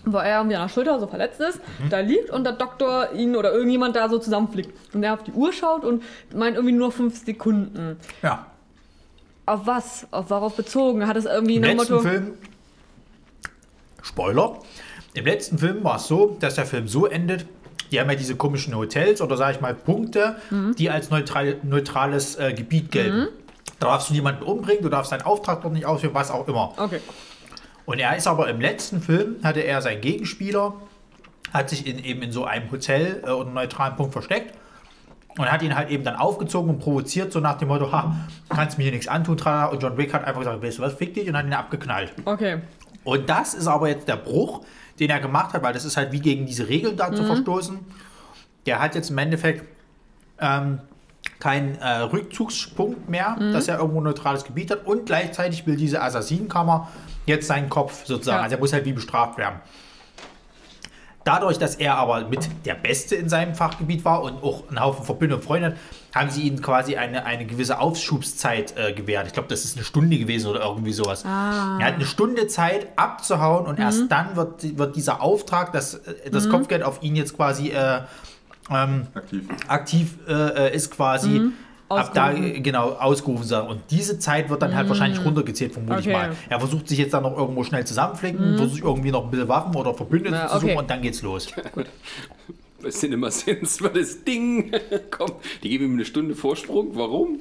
wo 0.05 0.17
er 0.17 0.37
irgendwie 0.39 0.55
an 0.55 0.63
der 0.63 0.69
Schulter 0.73 0.99
so 0.99 1.05
verletzt 1.05 1.39
ist, 1.39 1.61
da 1.89 1.99
liegt 1.99 2.31
und 2.31 2.43
der 2.45 2.53
Doktor 2.53 3.13
ihn 3.13 3.35
oder 3.35 3.53
irgendjemand 3.53 3.95
da 3.95 4.09
so 4.09 4.17
zusammenfliegt. 4.17 4.71
Und 4.93 5.03
der 5.03 5.13
auf 5.13 5.23
die 5.23 5.31
Uhr 5.31 5.53
schaut 5.53 5.85
und 5.85 6.03
meint 6.33 6.55
irgendwie 6.55 6.75
nur 6.75 6.91
fünf 6.91 7.23
Sekunden. 7.23 7.97
ja. 8.23 8.47
Auf 9.45 9.65
was? 9.67 10.07
Auf 10.11 10.29
worauf 10.29 10.55
bezogen? 10.55 11.05
Hat 11.07 11.17
es 11.17 11.25
irgendwie 11.25 11.55
Im 11.55 11.63
ein 11.63 11.77
letzten 11.77 11.93
Motto? 11.95 12.07
Film, 12.07 12.33
Spoiler, 14.01 14.59
im 15.13 15.25
letzten 15.25 15.57
Film 15.57 15.83
war 15.83 15.97
es 15.97 16.07
so, 16.07 16.37
dass 16.39 16.55
der 16.55 16.65
Film 16.65 16.87
so 16.87 17.05
endet, 17.05 17.45
die 17.91 17.99
haben 17.99 18.09
ja 18.09 18.15
diese 18.15 18.35
komischen 18.35 18.75
Hotels 18.75 19.21
oder 19.21 19.37
sage 19.37 19.53
ich 19.55 19.61
mal 19.61 19.73
Punkte, 19.73 20.37
Mhm. 20.49 20.75
die 20.75 20.89
als 20.89 21.09
neutral, 21.09 21.57
neutrales 21.63 22.35
äh, 22.37 22.53
Gebiet 22.53 22.91
gelten. 22.91 23.27
Da 23.79 23.87
darfst 23.87 24.09
du 24.09 24.13
niemanden 24.13 24.43
umbringen, 24.43 24.81
du 24.83 24.89
darfst 24.89 25.11
deinen 25.11 25.21
Auftrag 25.23 25.61
dort 25.61 25.73
nicht 25.73 25.85
ausführen, 25.85 26.13
was 26.13 26.31
auch 26.31 26.47
immer. 26.47 26.73
Okay. 26.77 26.99
Und 27.85 27.99
er 27.99 28.15
ist 28.15 28.27
aber 28.27 28.49
im 28.49 28.61
letzten 28.61 29.01
Film, 29.01 29.35
hatte 29.43 29.59
er 29.61 29.81
seinen 29.81 30.01
Gegenspieler, 30.01 30.73
hat 31.53 31.69
sich 31.69 31.85
in, 31.85 32.03
eben 32.03 32.21
in 32.23 32.31
so 32.31 32.45
einem 32.45 32.71
Hotel 32.71 33.21
äh, 33.25 33.29
oder 33.29 33.49
neutralen 33.49 33.95
Punkt 33.95 34.13
versteckt 34.13 34.53
und 35.37 35.51
hat 35.51 35.61
ihn 35.63 35.75
halt 35.75 35.89
eben 35.89 36.03
dann 36.03 36.15
aufgezogen 36.15 36.69
und 36.69 36.79
provoziert, 36.79 37.31
so 37.31 37.39
nach 37.39 37.57
dem 37.57 37.67
Motto, 37.69 37.91
ha, 37.91 38.15
kannst 38.49 38.77
mir 38.77 38.83
hier 38.83 38.91
nichts 38.91 39.07
antun, 39.07 39.37
tralala. 39.37 39.67
und 39.71 39.81
John 39.81 39.97
Wick 39.97 40.13
hat 40.13 40.23
einfach 40.25 40.41
gesagt, 40.41 40.61
weißt 40.61 40.77
du 40.77 40.81
was, 40.83 40.93
fick 40.93 41.13
dich 41.13 41.27
und 41.27 41.35
hat 41.37 41.45
ihn 41.45 41.53
abgeknallt. 41.53 42.13
Okay. 42.25 42.59
Und 43.03 43.29
das 43.29 43.53
ist 43.53 43.67
aber 43.67 43.89
jetzt 43.89 44.07
der 44.07 44.15
Bruch, 44.17 44.61
den 44.99 45.09
er 45.09 45.19
gemacht 45.19 45.53
hat, 45.53 45.63
weil 45.63 45.73
das 45.73 45.85
ist 45.85 45.97
halt 45.97 46.11
wie 46.11 46.19
gegen 46.19 46.45
diese 46.45 46.69
Regeln 46.69 46.95
da 46.95 47.11
zu 47.11 47.23
verstoßen. 47.23 47.79
Der 48.65 48.79
hat 48.79 48.95
jetzt 48.95 49.09
im 49.09 49.17
Endeffekt 49.17 49.65
ähm, 50.39 50.79
keinen 51.39 51.75
äh, 51.79 51.87
Rückzugspunkt 52.01 53.09
mehr, 53.09 53.35
dass 53.51 53.67
er 53.67 53.79
irgendwo 53.79 53.99
ein 53.99 54.03
neutrales 54.03 54.43
Gebiet 54.45 54.71
hat 54.71 54.85
und 54.85 55.05
gleichzeitig 55.05 55.65
will 55.67 55.75
diese 55.75 56.01
Assassinenkammer 56.01 56.89
jetzt 57.25 57.47
seinen 57.47 57.69
Kopf 57.69 58.05
sozusagen, 58.05 58.37
Ja. 58.37 58.43
also 58.43 58.55
er 58.55 58.59
muss 58.59 58.71
halt 58.73 58.85
wie 58.85 58.93
bestraft 58.93 59.37
werden. 59.37 59.55
Dadurch, 61.23 61.57
dass 61.57 61.75
er 61.75 61.95
aber 61.97 62.27
mit 62.27 62.49
der 62.65 62.75
Beste 62.75 63.15
in 63.15 63.29
seinem 63.29 63.55
Fachgebiet 63.55 64.03
war 64.03 64.23
und 64.23 64.43
auch 64.43 64.67
einen 64.67 64.81
Haufen 64.81 65.05
Verbündete 65.05 65.39
und 65.39 65.45
Freunde 65.45 65.67
hat, 65.67 65.75
haben 66.13 66.29
sie 66.29 66.43
ihm 66.43 66.61
quasi 66.61 66.95
eine, 66.95 67.25
eine 67.25 67.45
gewisse 67.45 67.79
Aufschubszeit 67.79 68.75
äh, 68.77 68.93
gewährt. 68.93 69.27
Ich 69.27 69.33
glaube, 69.33 69.47
das 69.47 69.65
ist 69.65 69.77
eine 69.77 69.85
Stunde 69.85 70.17
gewesen 70.17 70.47
oder 70.47 70.61
irgendwie 70.61 70.93
sowas. 70.93 71.23
Er 71.23 71.85
hat 71.85 71.95
eine 71.95 72.05
Stunde 72.05 72.47
Zeit 72.47 72.87
abzuhauen 72.97 73.65
und 73.65 73.79
erst 73.79 74.11
dann 74.11 74.35
wird, 74.35 74.77
wird 74.77 74.95
dieser 74.95 75.21
Auftrag, 75.21 75.71
das, 75.71 75.95
äh, 75.95 76.29
das 76.29 76.49
Kopfgeld 76.49 76.83
auf 76.83 77.01
ihn 77.01 77.15
jetzt 77.15 77.35
quasi 77.35 77.69
äh, 77.69 78.01
ähm, 78.69 79.07
Aktiv. 79.13 79.43
aktiv 79.67 80.17
äh, 80.27 80.75
ist 80.75 80.91
quasi 80.91 81.51
ab 81.95 82.13
da 82.13 82.31
äh, 82.33 82.59
genau 82.59 82.89
ausgerufen 82.93 83.45
sein. 83.45 83.67
Und 83.67 83.81
diese 83.91 84.19
Zeit 84.19 84.49
wird 84.49 84.61
dann 84.61 84.75
halt 84.75 84.87
wahrscheinlich 84.89 85.23
runtergezählt, 85.23 85.73
vermute 85.73 85.99
ich 85.99 86.07
Okay. 86.07 86.13
mal. 86.13 86.35
Er 86.49 86.59
versucht 86.59 86.87
sich 86.87 86.97
jetzt 86.99 87.13
dann 87.13 87.23
noch 87.23 87.37
irgendwo 87.37 87.63
schnell 87.63 87.85
zusammenflicken, 87.85 88.57
versucht 88.57 88.81
irgendwie 88.83 89.11
noch 89.11 89.23
ein 89.25 89.31
bisschen 89.31 89.47
Waffen 89.47 89.75
oder 89.75 89.93
Verbündete 89.93 90.35
Ja, 90.35 90.47
zu 90.47 90.55
suchen 90.55 90.69
okay. 90.71 90.77
und 90.79 90.89
dann 90.89 91.01
geht's 91.01 91.21
los. 91.21 91.47
Bei 92.81 92.89
Cinema 92.89 93.31
Sins 93.31 93.81
war 93.81 93.89
das 93.91 94.23
Ding. 94.25 94.71
Komm, 95.11 95.31
die 95.63 95.69
geben 95.69 95.85
ihm 95.85 95.93
eine 95.93 96.05
Stunde 96.05 96.35
Vorsprung. 96.35 96.89
Warum? 96.95 97.39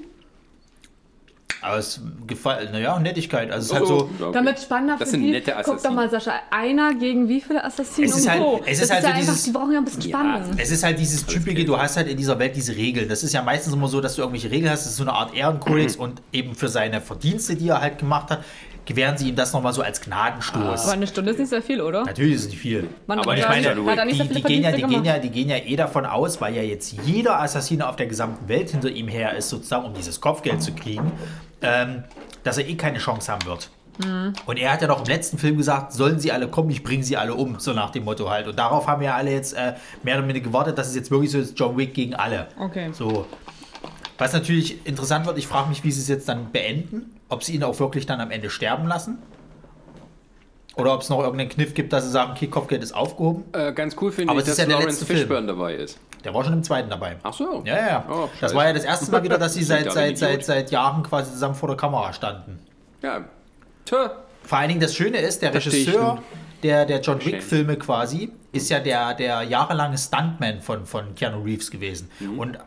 Aber 1.63 1.79
es 1.79 2.01
gefällt, 2.27 2.73
naja, 2.73 2.99
Nettigkeit. 2.99 3.51
Also 3.53 3.67
es 3.67 3.67
ist 3.67 3.75
halt 3.79 3.87
so. 3.87 4.11
ja, 4.19 4.27
okay. 4.27 4.33
Damit 4.35 4.59
spannender 4.61 4.97
Das 4.99 5.09
für 5.09 5.13
sind 5.13 5.23
die. 5.23 5.31
nette 5.31 5.55
Guck 5.65 5.81
doch 5.83 5.91
mal, 5.93 6.11
Sascha, 6.11 6.33
einer 6.51 6.93
gegen 6.95 7.29
wie 7.29 7.41
viele 7.41 7.63
Assassinen 7.65 8.09
Es 8.09 8.17
ist 8.17 8.25
und 8.25 8.31
halt- 8.33 8.41
wo? 8.43 8.61
es 8.67 8.73
ist 8.73 8.83
das 8.83 8.91
halt 8.91 9.03
so 9.03 9.09
ja 9.09 9.15
einfach, 9.15 9.27
dieses- 9.29 9.45
Die 9.45 9.51
brauchen 9.53 9.73
ja 9.73 9.79
ein 9.79 9.85
bisschen 9.85 10.03
Ja, 10.03 10.09
Spannung. 10.09 10.51
Es 10.59 10.71
ist 10.73 10.83
halt 10.83 10.99
dieses 10.99 11.25
typische, 11.25 11.65
du 11.65 11.79
hast 11.79 11.97
halt 11.97 12.09
in 12.09 12.17
dieser 12.17 12.39
Welt 12.39 12.57
diese 12.57 12.75
Regeln. 12.77 13.09
Das 13.09 13.23
ist 13.23 13.33
ja 13.33 13.43
meistens 13.43 13.73
immer 13.75 13.87
so, 13.89 14.01
dass 14.01 14.17
du 14.17 14.23
irgendwelche 14.23 14.51
Regeln 14.51 14.73
hast, 14.73 14.81
das 14.85 14.91
ist 14.93 14.97
so 14.99 15.05
eine 15.05 15.13
Art 15.13 15.35
Ehrenkodex 15.35 15.95
und 15.97 16.21
eben 16.33 16.55
für 16.57 16.69
seine 16.69 17.01
Verdienste, 17.01 17.55
die 17.55 17.69
er 17.69 17.81
halt 17.81 17.99
gemacht 17.99 18.31
hat, 18.31 18.45
gewähren 18.85 19.17
sie 19.17 19.29
ihm 19.29 19.37
das 19.37 19.53
nochmal 19.53 19.73
so 19.73 19.83
als 19.83 20.01
Gnadenstoß. 20.01 20.85
Aber 20.85 20.93
eine 20.93 21.07
Stunde 21.07 21.31
ist 21.33 21.39
nicht 21.39 21.49
sehr 21.49 21.63
viel, 21.63 21.81
oder? 21.81 22.05
Natürlich 22.05 22.35
ist 22.35 22.41
es 22.43 22.49
nicht 22.49 22.61
viel. 22.61 22.89
Man, 23.07 23.19
Aber 23.19 23.37
ich 23.37 23.47
meine, 23.47 23.75
nicht 24.05 24.19
so 24.19 24.25
Die, 24.25 24.35
die, 24.35 24.43
gehen 24.43 24.63
ja, 24.63 24.73
die, 24.73 24.83
gehen 24.83 25.05
ja, 25.05 25.19
die 25.19 25.31
gehen 25.31 25.49
ja 25.49 25.57
eh 25.57 25.77
davon 25.77 26.07
aus, 26.07 26.41
weil 26.41 26.55
ja 26.55 26.63
jetzt 26.63 26.95
jeder 27.05 27.41
Assassine 27.41 27.89
auf 27.89 27.97
der 27.97 28.07
gesamten 28.07 28.49
Welt 28.49 28.71
hinter 28.71 28.91
ihm 28.91 29.09
her 29.09 29.37
ist, 29.37 29.51
sozusagen, 29.51 29.85
um 29.85 29.95
dieses 29.95 30.21
Kopfgeld 30.21 30.63
zu 30.63 30.73
kriegen, 30.73 31.13
ähm, 31.61 32.05
dass 32.43 32.59
er 32.59 32.67
eh 32.67 32.75
keine 32.75 32.99
Chance 32.99 33.31
haben 33.31 33.47
wird. 33.47 33.71
Mhm. 34.05 34.33
Und 34.47 34.59
er 34.59 34.73
hat 34.73 34.83
ja 34.83 34.89
noch 34.89 35.01
im 35.01 35.07
letzten 35.07 35.39
Film 35.39 35.57
gesagt, 35.57 35.93
sollen 35.93 36.19
sie 36.19 36.33
alle 36.33 36.49
kommen, 36.49 36.71
ich 36.71 36.83
bringe 36.83 37.05
sie 37.05 37.17
alle 37.17 37.35
um, 37.35 37.59
so 37.59 37.73
nach 37.73 37.91
dem 37.91 38.05
Motto 38.05 38.31
halt. 38.31 38.49
Und 38.49 38.59
darauf 38.59 38.87
haben 38.87 39.03
ja 39.03 39.15
alle 39.15 39.31
jetzt 39.31 39.53
äh, 39.53 39.75
mehr 40.03 40.19
oder 40.19 40.27
weniger 40.29 40.47
gewartet, 40.47 40.79
dass 40.79 40.89
es 40.89 40.95
jetzt 40.95 41.11
wirklich 41.11 41.31
so 41.31 41.39
ist, 41.39 41.59
John 41.59 41.77
Wick 41.77 41.95
gegen 41.95 42.15
alle. 42.15 42.49
Okay. 42.59 42.91
So. 42.93 43.27
Was 44.19 44.33
natürlich 44.33 44.87
interessant 44.87 45.27
wird, 45.27 45.39
ich 45.39 45.47
frage 45.47 45.69
mich, 45.69 45.85
wie 45.85 45.91
sie 45.91 46.01
es 46.01 46.09
jetzt 46.09 46.29
dann 46.29 46.53
beenden. 46.53 47.19
Ob 47.33 47.43
sie 47.43 47.55
ihn 47.55 47.65
auch 47.65 47.81
wirklich 47.81 48.05
dann 48.05 48.21
am 48.21 48.31
Ende 48.31 48.51
sterben 48.51 48.87
lassen. 48.87 49.17
Oder 50.77 50.93
ob 50.95 51.01
es 51.01 51.09
noch 51.09 51.21
irgendeinen 51.21 51.49
Kniff 51.49 51.73
gibt, 51.73 51.93
dass 51.93 52.05
sie 52.05 52.11
sagen, 52.11 52.33
okay, 52.33 52.47
Kopfgeld 52.47 52.83
ist 52.83 52.93
aufgehoben. 52.93 53.45
Äh, 53.53 53.73
ganz 53.73 53.97
cool 54.01 54.13
finde 54.13 54.35
ich, 54.35 54.45
dass 54.45 54.59
ja 54.59 54.67
der 54.67 54.79
Lawrence. 54.79 55.05
Fishburne 55.07 55.47
dabei 55.47 55.75
ist. 55.75 55.99
Der 56.25 56.35
war 56.35 56.45
schon 56.45 56.53
im 56.53 56.63
zweiten 56.63 56.91
dabei. 56.91 57.17
Ach 57.23 57.33
so. 57.33 57.63
Ja, 57.65 57.77
ja, 57.77 57.87
ja. 57.87 58.07
Oh, 58.11 58.29
das 58.39 58.55
war 58.55 58.67
ja 58.67 58.75
das 58.75 58.85
erste 58.85 59.11
Mal 59.11 59.23
wieder, 59.23 59.39
dass 59.39 59.55
sie 59.55 59.63
seit, 59.63 59.91
seit, 59.91 60.19
seit, 60.19 60.45
seit 60.45 60.71
Jahren 60.71 61.03
quasi 61.03 61.33
zusammen 61.33 61.55
vor 61.55 61.69
der 61.69 61.77
Kamera 61.79 62.13
standen. 62.13 62.59
Ja. 63.01 63.25
Tja. 63.87 64.13
Vor 64.45 64.59
allen 64.59 64.69
Dingen 64.69 64.81
das 64.81 64.95
Schöne 64.95 65.19
ist, 65.19 65.41
der 65.41 65.55
Regisseur 65.55 66.23
der, 66.63 66.85
der 66.85 67.01
John. 67.01 67.25
Wick-Filme 67.25 67.77
quasi 67.77 68.31
ist 68.53 68.69
ja 68.71 68.79
der, 68.79 69.15
der 69.15 69.43
jahrelange 69.43 69.97
Stuntman 69.99 70.61
von, 70.61 70.85
von 70.87 71.15
Keanu 71.15 71.43
Reeves 71.43 71.71
gewesen. 71.71 72.11
Mhm. 72.21 72.39
Und 72.39 72.59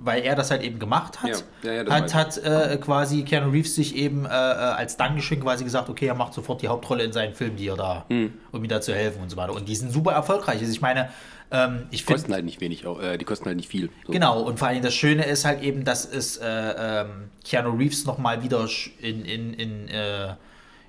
weil 0.00 0.22
er 0.22 0.34
das 0.34 0.50
halt 0.50 0.62
eben 0.62 0.78
gemacht 0.78 1.22
hat, 1.22 1.44
Ja, 1.62 1.72
ja, 1.72 1.82
ja, 1.82 1.90
hat, 1.90 2.14
hat 2.14 2.38
äh, 2.38 2.76
quasi 2.80 3.22
Keanu 3.24 3.50
Reeves 3.50 3.74
sich 3.74 3.96
eben 3.96 4.26
äh, 4.26 4.28
äh, 4.28 4.32
als 4.32 4.96
Dankeschön 4.96 5.40
quasi 5.40 5.64
gesagt, 5.64 5.88
okay, 5.88 6.06
er 6.06 6.14
macht 6.14 6.34
sofort 6.34 6.62
die 6.62 6.68
Hauptrolle 6.68 7.02
in 7.04 7.12
seinen 7.12 7.34
Film, 7.34 7.56
die 7.56 7.68
er 7.68 7.76
da, 7.76 8.04
Hm. 8.08 8.32
um 8.52 8.62
ihm 8.62 8.68
da 8.68 8.80
zu 8.80 8.94
helfen 8.94 9.22
und 9.22 9.30
so 9.30 9.36
weiter. 9.36 9.52
Und 9.52 9.68
die 9.68 9.76
sind 9.76 9.92
super 9.92 10.12
erfolgreich. 10.12 10.60
Also 10.60 10.70
ich 10.70 10.80
meine, 10.80 11.08
ähm, 11.50 11.86
ich 11.90 12.04
finde 12.04 12.20
Kosten 12.20 12.32
halt 12.34 12.44
nicht 12.44 12.60
wenig, 12.60 12.86
auch, 12.86 13.00
äh, 13.00 13.16
die 13.16 13.24
kosten 13.24 13.46
halt 13.46 13.56
nicht 13.56 13.68
viel. 13.68 13.90
So. 14.06 14.12
Genau, 14.12 14.42
und 14.42 14.58
vor 14.58 14.68
allem 14.68 14.82
das 14.82 14.94
Schöne 14.94 15.24
ist 15.24 15.44
halt 15.44 15.62
eben, 15.62 15.84
dass 15.84 16.04
es 16.04 16.36
äh, 16.36 16.46
ähm, 16.46 17.30
Keanu 17.44 17.70
Reeves 17.70 18.04
nochmal 18.04 18.42
wieder 18.42 18.68
in, 19.00 19.24
in, 19.24 19.54
in 19.54 19.88
äh, 19.88 20.34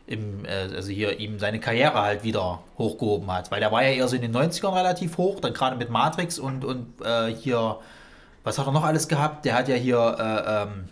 im, 0.05 0.43
also 0.75 0.89
hier 0.89 1.19
ihm 1.19 1.37
seine 1.37 1.59
Karriere 1.59 1.93
halt 2.01 2.23
wieder 2.23 2.63
hochgehoben 2.79 3.31
hat. 3.31 3.51
Weil 3.51 3.59
der 3.59 3.71
war 3.71 3.83
ja 3.83 3.89
eher 3.89 4.07
so 4.07 4.15
in 4.15 4.23
den 4.23 4.35
90ern 4.35 4.75
relativ 4.75 5.17
hoch, 5.17 5.39
dann 5.39 5.53
gerade 5.53 5.75
mit 5.75 5.91
Matrix 5.91 6.39
und, 6.39 6.65
und 6.65 6.87
äh, 7.05 7.27
hier, 7.33 7.77
was 8.43 8.57
hat 8.57 8.67
er 8.67 8.71
noch 8.71 8.83
alles 8.83 9.07
gehabt? 9.07 9.45
Der 9.45 9.55
hat 9.55 9.67
ja 9.67 9.75
hier 9.75 10.17
äh, 10.19 10.63
ähm, 10.63 10.89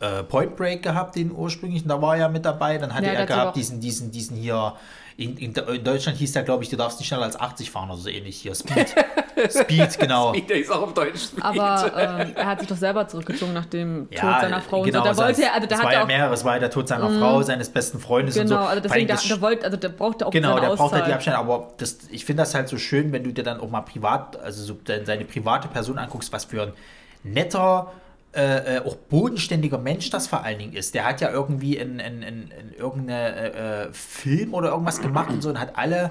äh, 0.00 0.22
Point 0.24 0.56
Break 0.56 0.82
gehabt, 0.82 1.16
den 1.16 1.30
ursprünglichen, 1.32 1.88
da 1.88 2.00
war 2.00 2.16
er 2.16 2.28
mit 2.28 2.44
dabei. 2.44 2.78
Dann 2.78 2.94
hatte 2.94 3.06
Ja, 3.06 3.12
er 3.12 3.26
gehabt 3.26 3.56
diesen, 3.56 3.80
diesen, 3.80 4.10
diesen 4.10 4.36
hier, 4.36 4.74
in, 5.16 5.36
in, 5.36 5.52
in 5.54 5.84
Deutschland 5.84 6.18
hieß 6.18 6.32
der, 6.32 6.42
glaube 6.42 6.64
ich, 6.64 6.70
du 6.70 6.76
darfst 6.76 6.98
nicht 6.98 7.06
schneller 7.08 7.22
als 7.24 7.38
80 7.38 7.70
fahren 7.70 7.88
oder 7.90 7.98
so 7.98 8.08
ähnlich 8.08 8.36
hier. 8.36 8.54
Speed. 8.54 8.94
Speed, 9.50 9.98
genau. 10.00 10.32
Der 10.32 10.56
ist 10.56 10.70
auch 10.72 10.82
auf 10.82 10.94
Deutsch. 10.94 11.18
Speed. 11.26 11.44
Aber 11.44 11.92
ähm, 11.96 12.32
er 12.34 12.46
hat 12.46 12.58
sich 12.60 12.68
doch 12.68 12.76
selber 12.76 13.06
zurückgezogen 13.06 13.52
nach 13.52 13.66
dem 13.66 14.08
Tod 14.10 14.40
seiner 14.40 14.60
Frau. 14.60 14.82
genau, 14.82 14.98
und 14.98 15.04
so. 15.04 15.04
Da 15.04 15.08
das- 15.10 15.16
wollte 15.18 15.42
er, 15.44 15.54
also 15.54 15.66
da 15.68 15.74
es 15.74 15.80
hat 15.80 15.84
war 15.86 15.92
er 15.92 15.98
ja 15.98 16.02
auch, 16.04 16.08
mehrere, 16.08 16.34
es 16.34 16.44
war 16.44 16.54
ja 16.54 16.58
der 16.60 16.70
Tod 16.70 16.88
seiner 16.88 17.10
Frau, 17.10 17.42
seines 17.42 17.68
besten 17.68 18.00
Freundes 18.00 18.36
und 18.36 18.48
so. 18.48 18.54
genau, 18.56 18.66
also 18.66 18.80
deswegen, 18.82 19.06
da, 19.06 19.14
das- 19.14 19.28
da 19.28 19.40
wollte, 19.40 19.64
also 19.64 19.76
der 19.76 19.88
brauchte 19.90 20.26
auch 20.26 20.30
Genau, 20.30 20.54
seine 20.56 20.60
der 20.68 20.76
braucht 20.76 20.92
halt 20.94 21.06
die. 21.06 21.12
Abstände, 21.12 21.38
aber 21.38 21.68
das, 21.78 21.98
ich 22.10 22.24
finde 22.24 22.42
das 22.42 22.54
halt 22.54 22.68
so 22.68 22.76
schön, 22.78 23.12
wenn 23.12 23.22
du 23.24 23.32
dir 23.32 23.44
dann 23.44 23.60
auch 23.60 23.70
mal 23.70 23.82
privat, 23.82 24.36
also 24.40 24.62
so 24.64 24.74
de- 24.74 25.04
seine 25.04 25.24
private 25.24 25.68
Person 25.68 25.98
anguckst, 25.98 26.32
was 26.32 26.44
für 26.46 26.62
ein 26.62 26.72
netter, 27.22 27.92
äh, 28.34 28.76
äh, 28.76 28.80
auch 28.80 28.96
bodenständiger 28.96 29.78
Mensch 29.78 30.10
das 30.10 30.26
vor 30.26 30.42
allen 30.42 30.58
Dingen 30.58 30.72
ist. 30.72 30.94
Der 30.94 31.04
hat 31.04 31.20
ja 31.20 31.30
irgendwie 31.30 31.76
in, 31.76 31.98
in, 31.98 32.22
in, 32.22 32.42
in 32.50 32.74
irgendeine 32.76 33.36
äh, 33.36 33.84
äh, 33.84 33.92
Film 33.92 34.54
oder 34.54 34.70
irgendwas 34.70 35.00
gemacht 35.00 35.30
und 35.30 35.42
so 35.42 35.50
und 35.50 35.60
hat 35.60 35.76
alle 35.76 36.10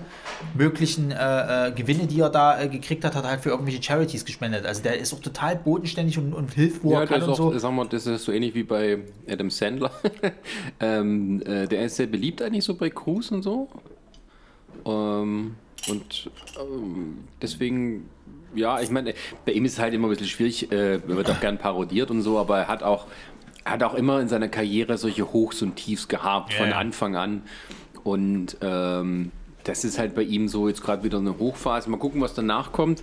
möglichen 0.54 1.12
äh, 1.12 1.68
äh, 1.68 1.72
Gewinne, 1.72 2.08
die 2.08 2.20
er 2.20 2.30
da 2.30 2.66
gekriegt 2.66 3.04
hat, 3.04 3.16
hat 3.16 3.26
halt 3.26 3.42
für 3.42 3.50
irgendwelche 3.50 3.82
Charities 3.82 4.26
gespendet. 4.26 4.66
Also 4.66 4.82
der 4.84 5.00
ist 5.00 5.14
auch 5.14 5.20
total 5.20 5.56
bodenständig 5.56 6.18
und, 6.18 6.34
und 6.34 6.54
hilft, 6.54 6.84
wo 6.84 6.94
Ja, 6.94 7.02
er 7.02 7.08
kann 7.08 7.20
das 7.20 7.30
ist, 7.30 7.40
und 7.40 7.48
auch, 7.48 7.54
so. 7.54 7.60
sagen 7.60 7.76
wir, 7.76 7.86
das 7.86 8.08
ist 8.08 8.24
so 8.24 8.32
ähnlich 8.32 8.56
wie 8.56 8.64
bei 8.64 9.00
Adam 9.30 9.50
Sandler. 9.50 9.92
ähm, 10.80 11.42
äh, 11.46 11.68
der 11.68 11.86
ist 11.86 11.98
sehr 11.98 12.08
beliebt 12.08 12.42
eigentlich 12.42 12.64
so 12.64 12.76
bei 12.76 12.90
Crews 12.90 13.32
und 13.32 13.44
so. 13.44 13.68
Ähm, 14.86 15.56
und 15.90 16.32
ähm, 16.60 17.26
deswegen, 17.42 18.10
ja, 18.56 18.80
ich 18.80 18.90
meine, 18.90 19.14
bei 19.46 19.52
ihm 19.52 19.66
ist 19.66 19.74
es 19.74 19.80
halt 19.80 19.94
immer 19.94 20.08
ein 20.08 20.12
bisschen 20.12 20.28
schwierig, 20.28 20.72
äh, 20.72 20.96
er 20.96 21.08
wird 21.08 21.30
auch 21.30 21.40
gern 21.40 21.58
parodiert 21.58 22.12
und 22.12 22.22
so, 22.22 22.38
aber 22.40 22.60
er 22.60 22.68
hat 22.68 22.84
auch, 22.84 23.08
hat 23.66 23.84
auch 23.84 23.94
immer 23.94 24.20
in 24.20 24.28
seiner 24.28 24.50
Karriere 24.50 24.98
solche 24.98 25.32
Hochs 25.32 25.62
und 25.62 25.76
Tiefs 25.76 26.08
gehabt, 26.08 26.54
Ja, 26.54 26.60
von 26.60 26.70
ja. 26.70 26.78
Anfang 26.78 27.16
an. 27.16 27.44
Und 28.04 28.58
ähm, 28.62 29.32
das 29.64 29.86
ist 29.86 29.98
halt 29.98 30.14
bei 30.16 30.24
ihm 30.24 30.48
so 30.48 30.68
jetzt 30.68 30.84
gerade 30.84 31.04
wieder 31.04 31.20
eine 31.20 31.38
Hochphase. 31.38 31.90
Mal 31.90 31.98
gucken, 31.98 32.22
was 32.22 32.34
danach 32.34 32.72
kommt. 32.72 33.02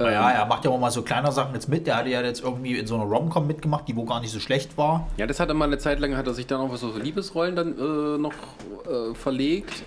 Ja, 0.00 0.30
er 0.30 0.46
macht 0.46 0.64
ja 0.64 0.70
auch 0.70 0.78
mal 0.78 0.92
so 0.92 1.02
kleine 1.02 1.32
Sachen 1.32 1.54
jetzt 1.54 1.68
mit. 1.68 1.88
Der 1.88 1.96
hatte 1.96 2.08
ja 2.08 2.22
jetzt 2.22 2.40
irgendwie 2.42 2.78
in 2.78 2.86
so 2.86 2.94
einer 2.94 3.04
Rom-Com 3.04 3.48
mitgemacht, 3.48 3.88
die 3.88 3.96
wo 3.96 4.04
gar 4.04 4.20
nicht 4.20 4.30
so 4.30 4.38
schlecht 4.38 4.78
war. 4.78 5.08
Ja, 5.16 5.26
das 5.26 5.40
hat 5.40 5.48
er 5.48 5.54
mal 5.54 5.64
eine 5.64 5.78
Zeit 5.78 5.98
lang, 5.98 6.16
hat 6.16 6.28
er 6.28 6.34
sich 6.34 6.46
dann 6.46 6.60
auch 6.60 6.74
so 6.76 6.96
Liebesrollen 6.96 7.56
dann 7.56 7.76
äh, 7.76 8.18
noch 8.18 8.32
äh, 8.32 9.14
verlegt, 9.14 9.82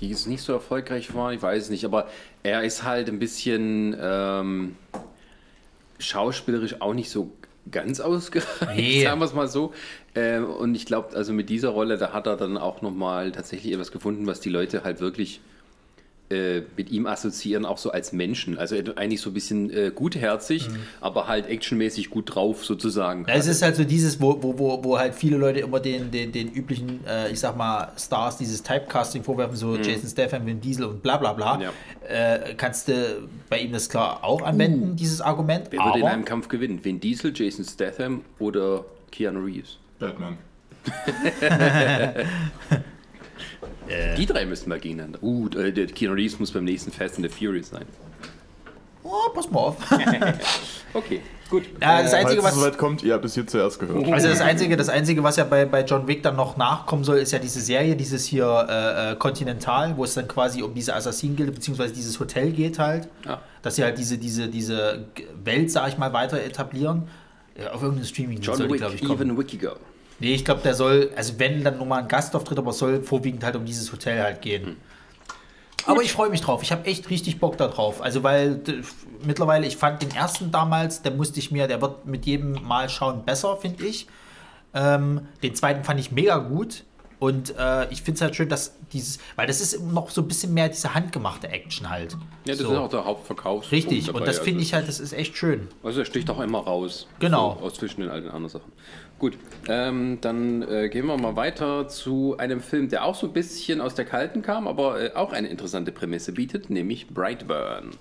die 0.00 0.08
jetzt 0.10 0.26
nicht 0.26 0.42
so 0.42 0.52
erfolgreich 0.52 1.14
waren, 1.14 1.34
ich 1.34 1.42
weiß 1.42 1.64
es 1.64 1.70
nicht, 1.70 1.84
aber 1.84 2.08
er 2.42 2.62
ist 2.64 2.82
halt 2.84 3.08
ein 3.08 3.18
bisschen 3.18 3.96
ähm, 4.00 4.76
schauspielerisch 5.98 6.80
auch 6.80 6.94
nicht 6.94 7.10
so 7.10 7.32
ganz 7.70 8.00
ausgereift, 8.00 8.62
Nee. 8.76 9.02
sagen 9.02 9.20
wir 9.20 9.24
es 9.24 9.34
mal 9.34 9.48
so. 9.48 9.72
Äh, 10.14 10.38
und 10.38 10.74
ich 10.74 10.86
glaube, 10.86 11.16
also 11.16 11.32
mit 11.32 11.48
dieser 11.48 11.70
Rolle, 11.70 11.98
da 11.98 12.12
hat 12.12 12.26
er 12.26 12.36
dann 12.36 12.56
auch 12.56 12.82
nochmal 12.82 13.32
tatsächlich 13.32 13.72
etwas 13.72 13.90
gefunden, 13.90 14.26
was 14.26 14.40
die 14.40 14.50
Leute 14.50 14.84
halt 14.84 15.00
wirklich 15.00 15.40
äh, 16.28 16.62
mit 16.76 16.90
ihm 16.90 17.06
assoziieren, 17.06 17.64
auch 17.64 17.78
so 17.78 17.92
als 17.92 18.12
Menschen. 18.12 18.58
Also 18.58 18.74
eigentlich 18.96 19.20
so 19.20 19.30
ein 19.30 19.34
bisschen 19.34 19.70
äh, 19.70 19.92
gutherzig, 19.94 20.68
aber 21.00 21.28
halt 21.28 21.46
actionmäßig 21.46 22.10
gut 22.10 22.34
drauf 22.34 22.64
sozusagen. 22.64 23.26
Ja, 23.28 23.34
es 23.34 23.46
ist 23.46 23.62
halt 23.62 23.76
so 23.76 23.84
dieses, 23.84 24.20
wo, 24.20 24.42
wo, 24.42 24.58
wo, 24.58 24.82
wo 24.82 24.98
halt 24.98 25.14
viele 25.14 25.36
Leute 25.36 25.60
immer 25.60 25.78
den, 25.78 26.10
den, 26.10 26.32
den 26.32 26.52
üblichen, 26.52 27.06
äh, 27.06 27.30
ich 27.30 27.38
sag 27.38 27.56
mal, 27.56 27.92
Stars 27.96 28.38
dieses 28.38 28.64
Typecasting 28.64 29.22
vorwerfen, 29.22 29.56
so 29.56 29.76
Jason 29.76 30.08
Statham, 30.08 30.46
Vin 30.46 30.60
Diesel 30.60 30.86
und 30.86 31.00
bla 31.00 31.16
bla 31.16 31.32
bla. 31.32 31.58
Mhm. 31.58 31.62
Ja. 31.62 31.70
Äh, 32.08 32.54
kannst 32.56 32.88
du 32.88 33.28
bei 33.48 33.60
ihm 33.60 33.72
das 33.72 33.88
klar 33.88 34.24
auch 34.24 34.42
anwenden, 34.42 34.96
dieses 34.96 35.20
Argument. 35.20 35.68
Uh. 35.68 35.72
Wer 35.72 35.84
würde 35.84 35.98
in 36.00 36.06
einem 36.06 36.24
Kampf 36.24 36.48
gewinnen? 36.48 36.84
Vin 36.84 36.98
Diesel, 36.98 37.32
Jason 37.34 37.64
Statham 37.64 38.22
oder 38.40 38.84
Keanu 39.12 39.44
Reeves? 39.44 39.78
Batman. 40.00 40.38
Die 44.16 44.26
drei 44.26 44.46
müssten 44.46 44.68
mal 44.68 44.80
gegeneinander. 44.80 45.18
Uh, 45.22 45.48
äh, 45.50 45.72
der 45.72 45.86
Keanu 45.86 46.14
Reeves 46.14 46.38
muss 46.38 46.52
beim 46.52 46.64
nächsten 46.64 46.90
Fast 46.90 47.16
and 47.16 47.30
the 47.30 47.32
Furious 47.32 47.70
sein. 47.70 47.84
oh, 49.02 49.30
pass 49.34 49.50
mal 49.50 49.60
auf. 49.60 49.76
Okay, 50.94 51.20
gut. 51.50 51.64
ja, 51.82 52.00
das 52.00 52.12
Falls 52.12 52.14
Einzige, 52.14 52.38
es 52.38 52.44
was, 52.46 52.54
soweit 52.54 52.78
kommt, 52.78 53.02
ihr 53.02 53.12
habt 53.12 53.24
es 53.26 53.34
hier 53.34 53.46
zuerst 53.46 53.78
gehört. 53.78 54.10
Also 54.10 54.28
das 54.28 54.40
Einzige, 54.40 54.78
das 54.78 54.88
Einzige, 54.88 55.22
was 55.22 55.36
ja 55.36 55.44
bei, 55.44 55.66
bei 55.66 55.84
John 55.84 56.08
Wick 56.08 56.22
dann 56.22 56.36
noch 56.36 56.56
nachkommen 56.56 57.04
soll, 57.04 57.18
ist 57.18 57.32
ja 57.32 57.38
diese 57.38 57.60
Serie, 57.60 57.96
dieses 57.96 58.24
hier 58.24 58.66
äh, 58.66 59.12
äh, 59.12 59.16
Continental, 59.16 59.94
wo 59.98 60.04
es 60.04 60.14
dann 60.14 60.26
quasi 60.26 60.62
um 60.62 60.72
diese 60.72 60.94
Assassinen-Gilde, 60.94 61.52
beziehungsweise 61.52 61.92
dieses 61.92 62.18
Hotel 62.18 62.50
geht 62.50 62.78
halt. 62.78 63.08
Ah. 63.26 63.40
Dass 63.60 63.76
sie 63.76 63.84
halt 63.84 63.98
diese, 63.98 64.16
diese, 64.16 64.48
diese 64.48 65.04
Welt, 65.44 65.70
sag 65.70 65.88
ich 65.88 65.98
mal, 65.98 66.14
weiter 66.14 66.42
etablieren. 66.42 67.08
Ja, 67.60 67.72
auf 67.72 67.82
irgendeinem 67.82 68.06
Streaming 68.06 68.40
John 68.40 68.56
soll 68.56 68.68
die, 68.68 68.72
Wick, 68.74 68.80
glaube 68.80 68.94
ich, 68.94 69.04
kommen. 69.04 69.20
even 69.20 69.36
Wikigo. 69.36 69.72
Nee, 70.18 70.34
ich 70.34 70.44
glaube, 70.44 70.62
der 70.62 70.74
soll, 70.74 71.10
also 71.14 71.38
wenn 71.38 71.62
dann 71.62 71.78
nochmal 71.78 72.02
ein 72.02 72.08
Gastauftritt, 72.08 72.58
aber 72.58 72.70
es 72.70 72.78
soll 72.78 73.02
vorwiegend 73.02 73.44
halt 73.44 73.56
um 73.56 73.64
dieses 73.64 73.92
Hotel 73.92 74.22
halt 74.22 74.40
gehen. 74.40 74.66
Hm. 74.66 74.76
Aber 75.86 76.02
ich 76.02 76.12
freue 76.12 76.30
mich 76.30 76.40
drauf. 76.40 76.62
Ich 76.62 76.72
habe 76.72 76.84
echt 76.86 77.10
richtig 77.10 77.38
Bock 77.38 77.56
da 77.56 77.68
drauf. 77.68 78.02
Also, 78.02 78.22
weil 78.22 78.60
mittlerweile, 79.24 79.66
ich 79.66 79.76
fand 79.76 80.02
den 80.02 80.10
ersten 80.10 80.50
damals, 80.50 81.02
der 81.02 81.12
musste 81.12 81.38
ich 81.38 81.50
mir, 81.52 81.68
der 81.68 81.80
wird 81.80 82.06
mit 82.06 82.26
jedem 82.26 82.54
Mal 82.66 82.88
schauen 82.88 83.24
besser, 83.24 83.56
finde 83.56 83.86
ich. 83.86 84.08
Ähm, 84.74 85.28
den 85.42 85.54
zweiten 85.54 85.84
fand 85.84 86.00
ich 86.00 86.10
mega 86.10 86.38
gut. 86.38 86.84
Und 87.18 87.56
äh, 87.56 87.90
ich 87.90 88.02
finde 88.02 88.16
es 88.16 88.20
halt 88.20 88.36
schön, 88.36 88.48
dass 88.50 88.74
dieses, 88.92 89.18
weil 89.36 89.46
das 89.46 89.62
ist 89.62 89.80
noch 89.80 90.10
so 90.10 90.20
ein 90.20 90.28
bisschen 90.28 90.52
mehr 90.52 90.68
diese 90.68 90.92
handgemachte 90.92 91.48
Action 91.48 91.88
halt. 91.88 92.12
Ja, 92.44 92.52
das 92.54 92.58
so. 92.58 92.72
ist 92.72 92.78
auch 92.78 92.90
der 92.90 93.06
Hauptverkauf. 93.06 93.72
Richtig, 93.72 94.12
und 94.12 94.26
das 94.26 94.38
finde 94.38 94.62
ich 94.62 94.74
halt, 94.74 94.86
das 94.86 95.00
ist 95.00 95.14
echt 95.14 95.34
schön. 95.34 95.68
Also 95.82 96.00
er 96.00 96.04
sticht 96.04 96.28
auch 96.28 96.40
immer 96.40 96.58
raus. 96.58 97.06
Genau. 97.18 97.56
So, 97.58 97.66
aus 97.66 97.74
zwischen 97.74 98.02
den 98.02 98.10
all 98.10 98.20
den 98.20 98.30
anderen 98.30 98.50
Sachen. 98.50 98.70
Gut, 99.18 99.38
ähm, 99.68 100.18
dann 100.20 100.62
äh, 100.62 100.90
gehen 100.90 101.06
wir 101.06 101.16
mal 101.16 101.36
weiter 101.36 101.88
zu 101.88 102.36
einem 102.36 102.60
Film, 102.60 102.88
der 102.88 103.04
auch 103.04 103.14
so 103.14 103.26
ein 103.28 103.32
bisschen 103.32 103.80
aus 103.80 103.94
der 103.94 104.04
Kalten 104.04 104.42
kam, 104.42 104.68
aber 104.68 105.00
äh, 105.00 105.12
auch 105.14 105.32
eine 105.32 105.48
interessante 105.48 105.90
Prämisse 105.90 106.32
bietet, 106.32 106.68
nämlich 106.68 107.08
Brightburn. 107.08 107.92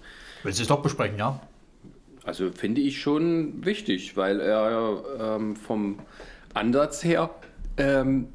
Willst 0.43 0.59
du 0.59 0.63
es 0.63 0.67
doch 0.67 0.81
besprechen, 0.81 1.17
ja? 1.17 1.39
Also 2.25 2.51
finde 2.51 2.81
ich 2.81 2.99
schon 3.01 3.65
wichtig, 3.65 4.17
weil 4.17 4.41
er 4.41 5.03
ähm, 5.19 5.55
vom 5.55 5.99
Ansatz 6.53 7.03
her, 7.03 7.29
ähm, 7.77 8.27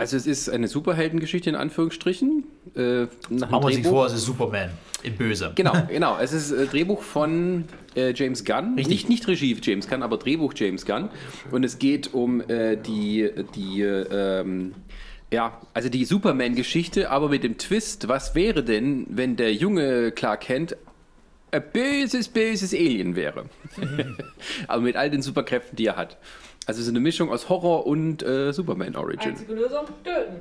also 0.00 0.16
es 0.16 0.26
ist 0.26 0.48
eine 0.48 0.66
Superheldengeschichte 0.66 1.50
in 1.50 1.56
Anführungsstrichen. 1.56 2.44
Äh, 2.74 3.06
nach 3.28 3.50
Machen 3.50 3.50
wir 3.50 3.66
uns 3.66 3.74
Drehbuch. 3.76 3.90
vor, 3.90 4.06
es 4.06 4.14
ist 4.14 4.24
Superman. 4.24 4.70
In 5.02 5.16
Böse. 5.16 5.52
Genau, 5.54 5.74
genau. 5.88 6.18
Es 6.18 6.32
ist 6.32 6.50
äh, 6.50 6.66
Drehbuch 6.66 7.02
von 7.02 7.64
äh, 7.94 8.12
James 8.14 8.44
Gunn. 8.44 8.74
Richtig. 8.76 8.88
Nicht, 8.88 9.08
nicht 9.08 9.28
Regie 9.28 9.56
James 9.62 9.88
Gunn, 9.88 10.02
aber 10.02 10.16
Drehbuch 10.16 10.54
James 10.56 10.86
Gunn. 10.86 11.10
Und 11.50 11.64
es 11.64 11.78
geht 11.78 12.14
um 12.14 12.40
äh, 12.40 12.76
die, 12.76 13.30
die 13.54 13.82
ähm, 13.82 14.74
ja, 15.32 15.60
also 15.74 15.88
die 15.88 16.04
Superman-Geschichte, 16.04 17.10
aber 17.10 17.28
mit 17.28 17.44
dem 17.44 17.58
Twist, 17.58 18.08
was 18.08 18.34
wäre 18.34 18.64
denn, 18.64 19.06
wenn 19.10 19.36
der 19.36 19.54
junge 19.54 20.12
Clark 20.12 20.40
Kent 20.40 20.76
ein 21.52 21.62
böses, 21.72 22.28
böses 22.28 22.72
Alien 22.72 23.16
wäre. 23.16 23.46
aber 24.68 24.82
mit 24.82 24.96
all 24.96 25.10
den 25.10 25.22
Superkräften, 25.22 25.76
die 25.76 25.86
er 25.86 25.96
hat. 25.96 26.16
Also 26.66 26.82
so 26.82 26.90
eine 26.90 27.00
Mischung 27.00 27.30
aus 27.30 27.48
Horror 27.48 27.86
und 27.86 28.22
äh, 28.22 28.52
Superman-Origin. 28.52 29.30
Einzige 29.32 29.54
Lösung, 29.54 29.86
töten. 30.04 30.40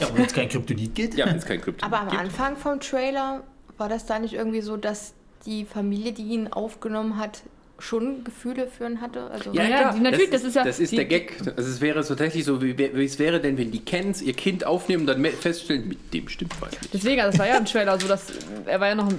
Ja, 0.00 0.08
wenn 0.14 0.24
es 0.24 0.32
kein 0.32 0.48
Kryptonit 0.48 0.94
gibt. 0.94 1.14
Ja, 1.14 1.26
wenn 1.26 1.36
es 1.36 1.46
kein 1.46 1.60
Krypton 1.60 1.86
Aber 1.86 2.02
am 2.02 2.08
gibt. 2.08 2.20
Anfang 2.20 2.56
vom 2.56 2.80
Trailer 2.80 3.42
war 3.78 3.88
das 3.88 4.06
da 4.06 4.18
nicht 4.18 4.34
irgendwie 4.34 4.60
so, 4.60 4.76
dass 4.76 5.14
die 5.46 5.64
Familie, 5.64 6.12
die 6.12 6.24
ihn 6.24 6.48
aufgenommen 6.48 7.16
hat, 7.16 7.42
schon 7.82 8.22
Gefühle 8.24 8.66
für 8.68 8.86
ihn 8.86 9.00
hatte? 9.00 9.28
Also 9.30 9.50
Ja, 9.52 9.64
ja, 9.64 9.92
die- 9.92 10.00
natürlich, 10.00 10.30
das 10.30 10.44
ist 10.44 10.54
ja- 10.56 10.64
Das 10.64 10.78
ist 10.78 10.92
die- 10.92 10.96
der 10.96 11.04
Gag. 11.06 11.36
Also 11.56 11.68
es 11.68 11.80
wäre 11.80 12.02
so 12.02 12.10
tatsächlich 12.14 12.44
so, 12.44 12.62
wie, 12.62 12.78
wie 12.78 13.04
es 13.04 13.18
wäre 13.18 13.40
denn, 13.40 13.58
wenn 13.58 13.70
die 13.70 13.84
Kens 13.84 14.22
ihr 14.22 14.34
Kind 14.34 14.64
aufnehmen 14.64 15.02
und 15.02 15.06
dann 15.08 15.24
feststellen, 15.32 15.88
mit 15.88 16.14
dem 16.14 16.28
stimmt 16.28 16.54
was 16.60 16.70
nicht. 16.80 16.94
Deswegen, 16.94 17.20
also 17.20 17.32
das 17.32 17.40
war 17.40 17.48
ja 17.52 17.58
im 17.58 17.64
Trailer 17.64 17.98
so, 17.98 18.06
dass 18.08 18.26
er 18.66 18.80
war 18.80 18.88
ja 18.88 18.94
noch 18.94 19.08
ein 19.08 19.18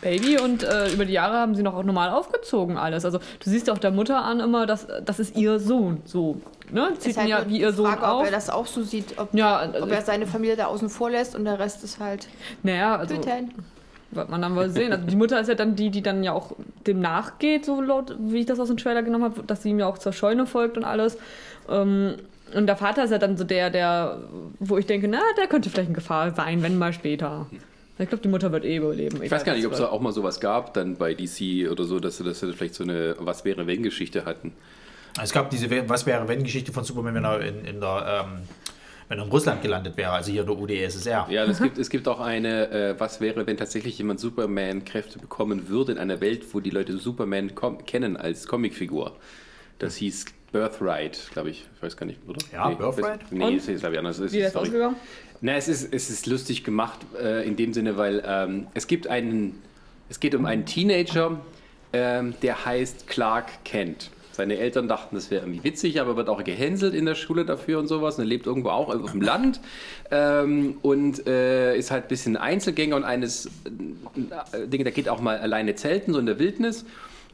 Baby 0.00 0.38
und 0.38 0.62
äh, 0.62 0.90
über 0.92 1.04
die 1.04 1.12
Jahre 1.12 1.36
haben 1.36 1.54
sie 1.54 1.62
noch 1.62 1.74
auch 1.74 1.82
normal 1.84 2.10
aufgezogen 2.10 2.76
alles. 2.78 3.04
Also 3.04 3.18
du 3.18 3.50
siehst 3.50 3.66
ja 3.66 3.74
auch 3.74 3.78
der 3.78 3.90
Mutter 3.90 4.24
an 4.24 4.40
immer, 4.40 4.64
dass 4.66 4.86
das 5.04 5.18
ist 5.18 5.36
ihr 5.36 5.58
Sohn. 5.60 6.00
So, 6.04 6.40
ne? 6.72 6.90
Zieht 6.98 7.10
ist 7.10 7.16
ihn 7.16 7.20
halt 7.20 7.28
ja 7.28 7.38
nur 7.40 7.48
wie 7.50 7.60
ihr 7.60 7.72
Sohn 7.72 7.86
Frage, 7.86 8.02
ob 8.02 8.08
auf. 8.08 8.24
er 8.26 8.30
das 8.30 8.48
auch 8.48 8.66
so 8.66 8.82
sieht, 8.82 9.18
ob, 9.18 9.34
ja, 9.34 9.56
also, 9.58 9.82
ob 9.84 9.90
er 9.92 10.02
seine 10.02 10.26
Familie 10.26 10.56
da 10.56 10.66
außen 10.66 10.88
vor 10.88 11.10
lässt 11.10 11.34
und 11.36 11.44
der 11.44 11.58
Rest 11.58 11.84
ist 11.84 11.98
halt 12.00 12.26
naja, 12.62 12.96
also 12.96 13.16
töten. 13.16 13.52
Wird 14.10 14.30
man 14.30 14.40
dann 14.40 14.56
wohl 14.56 14.70
sehen. 14.70 14.92
Also 14.92 15.06
die 15.06 15.16
Mutter 15.16 15.38
ist 15.40 15.48
ja 15.48 15.54
dann 15.54 15.76
die, 15.76 15.90
die 15.90 16.02
dann 16.02 16.24
ja 16.24 16.32
auch 16.32 16.52
dem 16.86 17.00
nachgeht, 17.00 17.66
so 17.66 17.80
laut, 17.82 18.16
wie 18.18 18.40
ich 18.40 18.46
das 18.46 18.58
aus 18.58 18.68
dem 18.68 18.78
Trailer 18.78 19.02
genommen 19.02 19.24
habe, 19.24 19.42
dass 19.42 19.62
sie 19.62 19.70
ihm 19.70 19.78
ja 19.78 19.86
auch 19.86 19.98
zur 19.98 20.12
Scheune 20.12 20.46
folgt 20.46 20.78
und 20.78 20.84
alles. 20.84 21.18
Ähm, 21.68 22.14
und 22.54 22.66
der 22.66 22.76
Vater 22.76 23.04
ist 23.04 23.10
ja 23.10 23.18
dann 23.18 23.36
so 23.36 23.44
der, 23.44 23.68
der, 23.68 24.18
wo 24.58 24.78
ich 24.78 24.86
denke, 24.86 25.08
na, 25.08 25.20
der 25.36 25.46
könnte 25.46 25.68
vielleicht 25.68 25.88
in 25.88 25.94
Gefahr 25.94 26.34
sein, 26.34 26.62
wenn 26.62 26.78
mal 26.78 26.94
später. 26.94 27.46
Ich 27.98 28.08
glaube, 28.08 28.22
die 28.22 28.28
Mutter 28.28 28.52
wird 28.52 28.64
eh 28.64 28.76
überleben. 28.76 29.22
Ich 29.22 29.30
weiß 29.30 29.44
gar 29.44 29.54
nicht, 29.54 29.66
ob 29.66 29.72
es 29.72 29.80
auch 29.80 30.00
mal 30.00 30.12
sowas 30.12 30.40
gab, 30.40 30.72
dann 30.72 30.96
bei 30.96 31.14
DC 31.14 31.68
oder 31.70 31.84
so, 31.84 31.98
dass 31.98 32.16
sie 32.16 32.24
das 32.24 32.38
vielleicht 32.38 32.74
so 32.74 32.84
eine 32.84 33.16
Was 33.18 33.44
wäre 33.44 33.66
wenn 33.66 33.82
Geschichte 33.82 34.24
hatten. 34.24 34.52
Es 35.20 35.32
gab 35.32 35.50
diese 35.50 35.68
Was 35.88 36.06
wäre 36.06 36.28
wenn 36.28 36.44
Geschichte 36.44 36.72
von 36.72 36.84
Superman, 36.84 37.14
wenn 37.14 37.24
er 37.24 37.40
in, 37.40 37.64
in 37.64 37.80
der 37.80 38.24
ähm, 38.24 38.42
wenn 39.08 39.18
er 39.18 39.24
in 39.24 39.30
Russland 39.30 39.62
gelandet 39.62 39.96
wäre, 39.96 40.10
also 40.12 40.30
hier 40.30 40.42
in 40.42 40.46
der 40.46 40.58
UdSSR. 40.58 41.26
Ja, 41.30 41.44
es 41.44 41.60
gibt, 41.60 41.78
es 41.78 41.88
gibt 41.88 42.06
auch 42.08 42.20
eine, 42.20 42.70
äh, 42.70 43.00
was 43.00 43.20
wäre, 43.20 43.46
wenn 43.46 43.56
tatsächlich 43.56 43.96
jemand 43.98 44.20
Superman-Kräfte 44.20 45.18
bekommen 45.18 45.68
würde 45.68 45.92
in 45.92 45.98
einer 45.98 46.20
Welt, 46.20 46.44
wo 46.52 46.60
die 46.60 46.70
Leute 46.70 46.98
Superman 46.98 47.52
kennen 47.86 48.16
als 48.16 48.46
Comicfigur. 48.46 49.16
Das 49.78 49.96
hieß 49.96 50.26
Birthright, 50.52 51.30
glaube 51.32 51.50
ich. 51.50 51.66
Ich 51.74 51.82
weiß 51.82 51.96
gar 51.96 52.06
nicht, 52.06 52.20
oder? 52.26 52.38
Ja, 52.52 52.68
nee, 52.68 52.74
Birthright? 52.74 53.20
Nee, 53.30 53.56
das 53.56 53.68
ist, 53.68 53.80
glaube 53.80 53.94
ich, 53.94 53.98
anders. 53.98 54.20
Wie 54.20 54.38
ist 54.38 54.54
das 54.54 54.56
ausgegangen? 54.56 54.96
Na, 55.40 55.52
es 55.54 55.68
ist, 55.68 55.92
es 55.92 56.10
ist 56.10 56.26
lustig 56.26 56.64
gemacht 56.64 57.00
äh, 57.18 57.46
in 57.46 57.56
dem 57.56 57.72
Sinne, 57.72 57.96
weil 57.96 58.22
ähm, 58.26 58.66
es 58.74 58.86
gibt 58.86 59.06
einen, 59.06 59.62
es 60.08 60.20
geht 60.20 60.34
um 60.34 60.46
einen 60.46 60.66
Teenager, 60.66 61.40
ähm, 61.92 62.34
der 62.42 62.64
heißt 62.64 63.06
Clark 63.06 63.64
Kent. 63.64 64.10
Seine 64.38 64.56
Eltern 64.56 64.86
dachten, 64.86 65.16
das 65.16 65.32
wäre 65.32 65.44
irgendwie 65.44 65.64
witzig, 65.64 66.00
aber 66.00 66.14
wird 66.16 66.28
auch 66.28 66.44
gehänselt 66.44 66.94
in 66.94 67.06
der 67.06 67.16
Schule 67.16 67.44
dafür 67.44 67.80
und 67.80 67.88
sowas. 67.88 68.18
Und 68.18 68.24
er 68.24 68.28
lebt 68.28 68.46
irgendwo 68.46 68.68
auch 68.68 68.88
auf 68.88 69.10
dem 69.10 69.20
Land 69.20 69.60
ähm, 70.12 70.76
und 70.80 71.26
äh, 71.26 71.76
ist 71.76 71.90
halt 71.90 72.04
ein 72.04 72.08
bisschen 72.08 72.36
Einzelgänger 72.36 72.94
und 72.94 73.02
eines 73.02 73.46
äh, 73.46 74.68
Dinge, 74.68 74.84
der 74.84 74.92
geht 74.92 75.08
auch 75.08 75.20
mal 75.20 75.38
alleine 75.38 75.74
zelten, 75.74 76.12
so 76.12 76.20
in 76.20 76.26
der 76.26 76.38
Wildnis. 76.38 76.84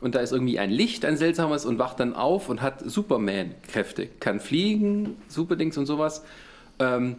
Und 0.01 0.15
da 0.15 0.21
ist 0.21 0.33
irgendwie 0.33 0.59
ein 0.59 0.71
Licht, 0.71 1.05
ein 1.05 1.19
seltsames, 1.19 1.67
und 1.67 1.79
wacht 1.79 2.01
dann 2.01 2.15
auf 2.15 2.49
und 2.49 2.63
hat 2.63 2.81
Superman-Kräfte. 2.81 4.09
Kann 4.19 4.41
fliegen, 4.41 5.19
Superdings 5.29 5.77
und 5.77 5.85
sowas. 5.85 6.25
Ähm, 6.79 7.17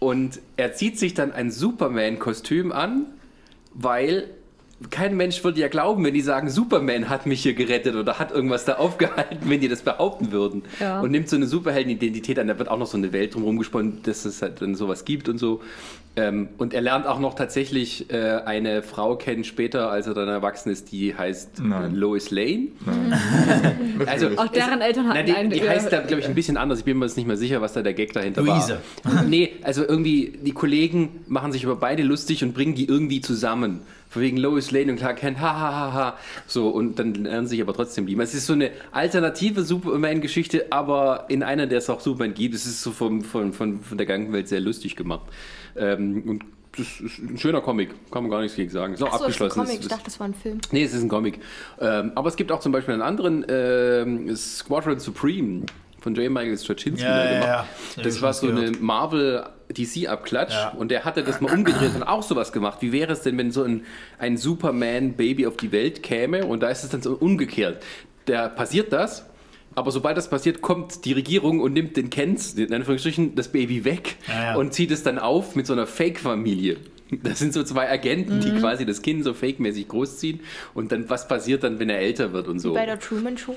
und 0.00 0.40
er 0.56 0.72
zieht 0.72 0.98
sich 0.98 1.14
dann 1.14 1.30
ein 1.30 1.52
Superman-Kostüm 1.52 2.72
an, 2.72 3.06
weil 3.74 4.28
kein 4.90 5.16
Mensch 5.16 5.42
würde 5.42 5.60
ja 5.60 5.68
glauben, 5.68 6.04
wenn 6.04 6.14
die 6.14 6.20
sagen, 6.20 6.50
Superman 6.50 7.08
hat 7.08 7.26
mich 7.26 7.42
hier 7.42 7.54
gerettet 7.54 7.96
oder 7.96 8.18
hat 8.18 8.30
irgendwas 8.30 8.64
da 8.64 8.74
aufgehalten, 8.78 9.48
wenn 9.50 9.60
die 9.60 9.68
das 9.68 9.82
behaupten 9.82 10.30
würden. 10.32 10.62
Ja. 10.80 11.00
Und 11.00 11.10
nimmt 11.10 11.28
so 11.28 11.36
eine 11.36 11.46
Superhelden-Identität 11.46 12.38
an. 12.38 12.46
Da 12.46 12.58
wird 12.58 12.68
auch 12.68 12.78
noch 12.78 12.86
so 12.86 12.96
eine 12.96 13.12
Welt 13.12 13.34
drumherum 13.34 13.58
gesponnen, 13.58 14.00
dass 14.04 14.24
es 14.24 14.40
halt 14.40 14.62
dann 14.62 14.74
sowas 14.74 15.04
gibt 15.04 15.28
und 15.28 15.38
so. 15.38 15.60
Ähm, 16.16 16.48
und 16.58 16.74
er 16.74 16.80
lernt 16.80 17.06
auch 17.06 17.20
noch 17.20 17.34
tatsächlich 17.34 18.10
äh, 18.12 18.40
eine 18.44 18.82
Frau 18.82 19.16
kennen 19.16 19.44
später, 19.44 19.90
als 19.90 20.06
er 20.08 20.14
dann 20.14 20.28
erwachsen 20.28 20.70
ist, 20.70 20.90
die 20.90 21.14
heißt 21.14 21.60
äh, 21.60 21.62
Nein. 21.62 21.94
Lois 21.94 22.30
Lane. 22.30 22.68
Also, 24.06 24.28
Auch 24.36 24.46
deren 24.48 24.80
Eltern 24.80 25.06
Na, 25.08 25.14
hatten 25.14 25.26
die, 25.26 25.32
einen. 25.32 25.50
die 25.50 25.68
heißt 25.68 25.92
da, 25.92 26.00
glaube 26.00 26.20
ich, 26.20 26.28
ein 26.28 26.34
bisschen 26.34 26.56
anders. 26.56 26.78
Ich 26.78 26.84
bin 26.84 26.98
mir 26.98 27.06
jetzt 27.06 27.16
nicht 27.16 27.26
mehr 27.26 27.36
sicher, 27.36 27.60
was 27.60 27.72
da 27.72 27.82
der 27.82 27.94
Gag 27.94 28.12
dahinter 28.12 28.42
Luise. 28.42 28.78
war. 29.02 29.24
Nee, 29.24 29.54
also 29.62 29.84
irgendwie, 29.84 30.38
die 30.40 30.52
Kollegen 30.52 31.24
machen 31.26 31.50
sich 31.50 31.64
über 31.64 31.74
beide 31.74 32.04
lustig 32.04 32.44
und 32.44 32.54
bringen 32.54 32.76
die 32.76 32.86
irgendwie 32.86 33.20
zusammen. 33.20 33.80
Von 34.10 34.22
wegen 34.22 34.36
Lois 34.38 34.70
Lane 34.70 34.92
und 34.92 34.98
Clark 34.98 35.18
Kent, 35.18 35.38
ha, 35.40 35.52
ha, 35.52 35.70
ha, 35.70 35.92
ha. 35.92 36.18
So, 36.46 36.68
und 36.68 36.98
dann 36.98 37.12
lernen 37.14 37.46
sie 37.46 37.56
sich 37.56 37.62
aber 37.62 37.74
trotzdem 37.74 38.06
lieben. 38.06 38.20
Es 38.22 38.34
ist 38.34 38.46
so 38.46 38.54
eine 38.54 38.70
alternative 38.90 39.62
Superman-Geschichte, 39.62 40.66
aber 40.70 41.26
in 41.28 41.42
einer, 41.42 41.66
der 41.66 41.78
es 41.78 41.90
auch 41.90 42.00
Superman 42.00 42.32
gibt. 42.34 42.54
Es 42.54 42.64
ist 42.64 42.82
so 42.82 42.90
vom, 42.92 43.22
von, 43.22 43.52
von, 43.52 43.82
von 43.82 43.98
der 43.98 44.06
Gedankenwelt 44.06 44.48
sehr 44.48 44.60
lustig 44.60 44.96
gemacht. 44.96 45.28
Ähm, 45.76 46.22
und 46.26 46.44
das 46.76 47.00
ist 47.00 47.18
ein 47.18 47.36
schöner 47.38 47.60
Comic, 47.60 47.90
kann 48.10 48.22
man 48.22 48.30
gar 48.30 48.40
nichts 48.40 48.56
gegen 48.56 48.70
sagen. 48.70 48.94
Ist 48.94 49.02
auch 49.02 49.12
Achso, 49.12 49.26
das 49.26 49.34
ist 49.34 49.40
ein 49.40 49.46
abgeschlossen. 49.46 49.66
Comic. 49.66 49.80
Ich 49.82 49.88
dachte, 49.88 50.04
das 50.04 50.20
war 50.20 50.28
ein 50.28 50.34
Film. 50.34 50.58
Nee, 50.70 50.84
es 50.84 50.94
ist 50.94 51.02
ein 51.02 51.08
Comic. 51.08 51.40
Ähm, 51.80 52.12
aber 52.14 52.28
es 52.28 52.36
gibt 52.36 52.52
auch 52.52 52.60
zum 52.60 52.72
Beispiel 52.72 52.94
einen 52.94 53.02
anderen, 53.02 53.44
ähm, 53.48 54.34
Squadron 54.36 54.98
Supreme 55.00 55.66
von 56.00 56.14
J. 56.14 56.30
Michael 56.30 56.56
Straczynski 56.56 57.02
Ja, 57.04 57.22
der 57.24 57.32
ja, 57.32 57.40
ja. 57.40 57.66
Ja, 57.96 58.02
Das 58.02 58.22
war 58.22 58.32
so 58.32 58.48
eine 58.48 58.70
Marvel 58.80 59.44
DC-Abklatsch 59.72 60.52
Ja. 60.54 60.68
und 60.70 60.90
der 60.90 61.04
hatte 61.04 61.22
das 61.22 61.40
mal 61.40 61.52
umgedreht 61.52 61.94
und 61.94 62.02
auch 62.02 62.22
sowas 62.22 62.52
gemacht. 62.52 62.78
Wie 62.80 62.92
wäre 62.92 63.12
es 63.12 63.22
denn, 63.22 63.36
wenn 63.38 63.50
so 63.50 63.62
ein, 63.64 63.84
ein 64.18 64.36
Superman-Baby 64.36 65.46
auf 65.46 65.56
die 65.56 65.72
Welt 65.72 66.02
käme 66.02 66.44
und 66.46 66.62
da 66.62 66.68
ist 66.68 66.84
es 66.84 66.90
dann 66.90 67.02
so 67.02 67.14
umgekehrt. 67.14 67.82
Da 68.26 68.48
passiert 68.48 68.92
das, 68.92 69.24
aber 69.74 69.90
sobald 69.90 70.16
das 70.16 70.28
passiert, 70.28 70.60
kommt 70.60 71.04
die 71.04 71.12
Regierung 71.12 71.60
und 71.60 71.72
nimmt 71.72 71.96
den 71.96 72.10
Kent, 72.10 72.58
in 72.58 72.72
Anführungsstrichen, 72.74 73.34
das 73.34 73.48
Baby 73.48 73.84
weg 73.84 74.16
Ja, 74.26 74.44
ja. 74.52 74.56
und 74.56 74.72
zieht 74.74 74.90
es 74.90 75.02
dann 75.02 75.18
auf 75.18 75.54
mit 75.56 75.66
so 75.66 75.72
einer 75.72 75.86
Fake-Familie. 75.86 76.78
Das 77.22 77.38
sind 77.38 77.54
so 77.54 77.62
zwei 77.62 77.88
Agenten, 77.90 78.40
die 78.40 78.50
quasi 78.60 78.84
das 78.84 79.00
Kind 79.00 79.24
so 79.24 79.32
fake-mäßig 79.32 79.88
großziehen. 79.88 80.40
Und 80.74 80.92
dann, 80.92 81.08
was 81.08 81.26
passiert 81.26 81.64
dann, 81.64 81.78
wenn 81.78 81.88
er 81.88 82.00
älter 82.00 82.34
wird 82.34 82.48
und 82.48 82.58
so? 82.58 82.74
Bei 82.74 82.84
der 82.84 82.98
Truman 83.00 83.38
Show. 83.38 83.54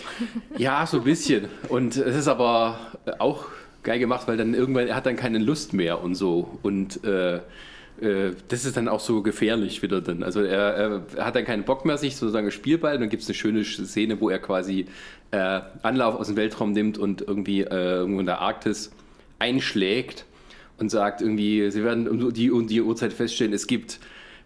Ja, 0.57 0.85
so 0.87 0.99
ein 0.99 1.03
bisschen. 1.03 1.49
Und 1.67 1.97
es 1.97 2.15
ist 2.15 2.27
aber 2.29 2.79
auch 3.19 3.47
geil 3.83 3.99
gemacht, 3.99 4.27
weil 4.27 4.37
dann 4.37 4.53
irgendwann, 4.53 4.87
er 4.87 4.95
hat 4.95 5.05
dann 5.05 5.15
keine 5.15 5.39
Lust 5.39 5.73
mehr 5.73 6.03
und 6.03 6.15
so. 6.15 6.59
Und 6.61 7.03
äh, 7.03 7.37
äh, 8.01 8.33
das 8.47 8.65
ist 8.65 8.77
dann 8.77 8.87
auch 8.87 8.99
so 8.99 9.21
gefährlich 9.21 9.81
wieder 9.81 10.01
dann. 10.01 10.23
Also 10.23 10.41
er, 10.41 11.03
er 11.15 11.25
hat 11.25 11.35
dann 11.35 11.45
keinen 11.45 11.63
Bock 11.63 11.85
mehr, 11.85 11.97
sich 11.97 12.15
sozusagen 12.15 12.51
Spielball. 12.51 12.97
Dann 12.97 13.09
gibt 13.09 13.23
es 13.23 13.29
eine 13.29 13.35
schöne 13.35 13.63
Szene, 13.63 14.19
wo 14.19 14.29
er 14.29 14.39
quasi 14.39 14.87
äh, 15.31 15.61
Anlauf 15.81 16.15
aus 16.15 16.27
dem 16.27 16.35
Weltraum 16.35 16.71
nimmt 16.71 16.97
und 16.97 17.21
irgendwie 17.21 17.61
äh, 17.61 17.95
irgendwo 17.95 18.19
in 18.19 18.25
der 18.25 18.39
Arktis 18.39 18.91
einschlägt 19.39 20.25
und 20.77 20.89
sagt 20.89 21.21
irgendwie, 21.21 21.69
sie 21.71 21.83
werden 21.83 22.07
um 22.07 22.33
die, 22.33 22.51
um 22.51 22.67
die 22.67 22.81
Uhrzeit 22.81 23.13
feststellen, 23.13 23.53
es 23.53 23.67
gibt 23.67 23.99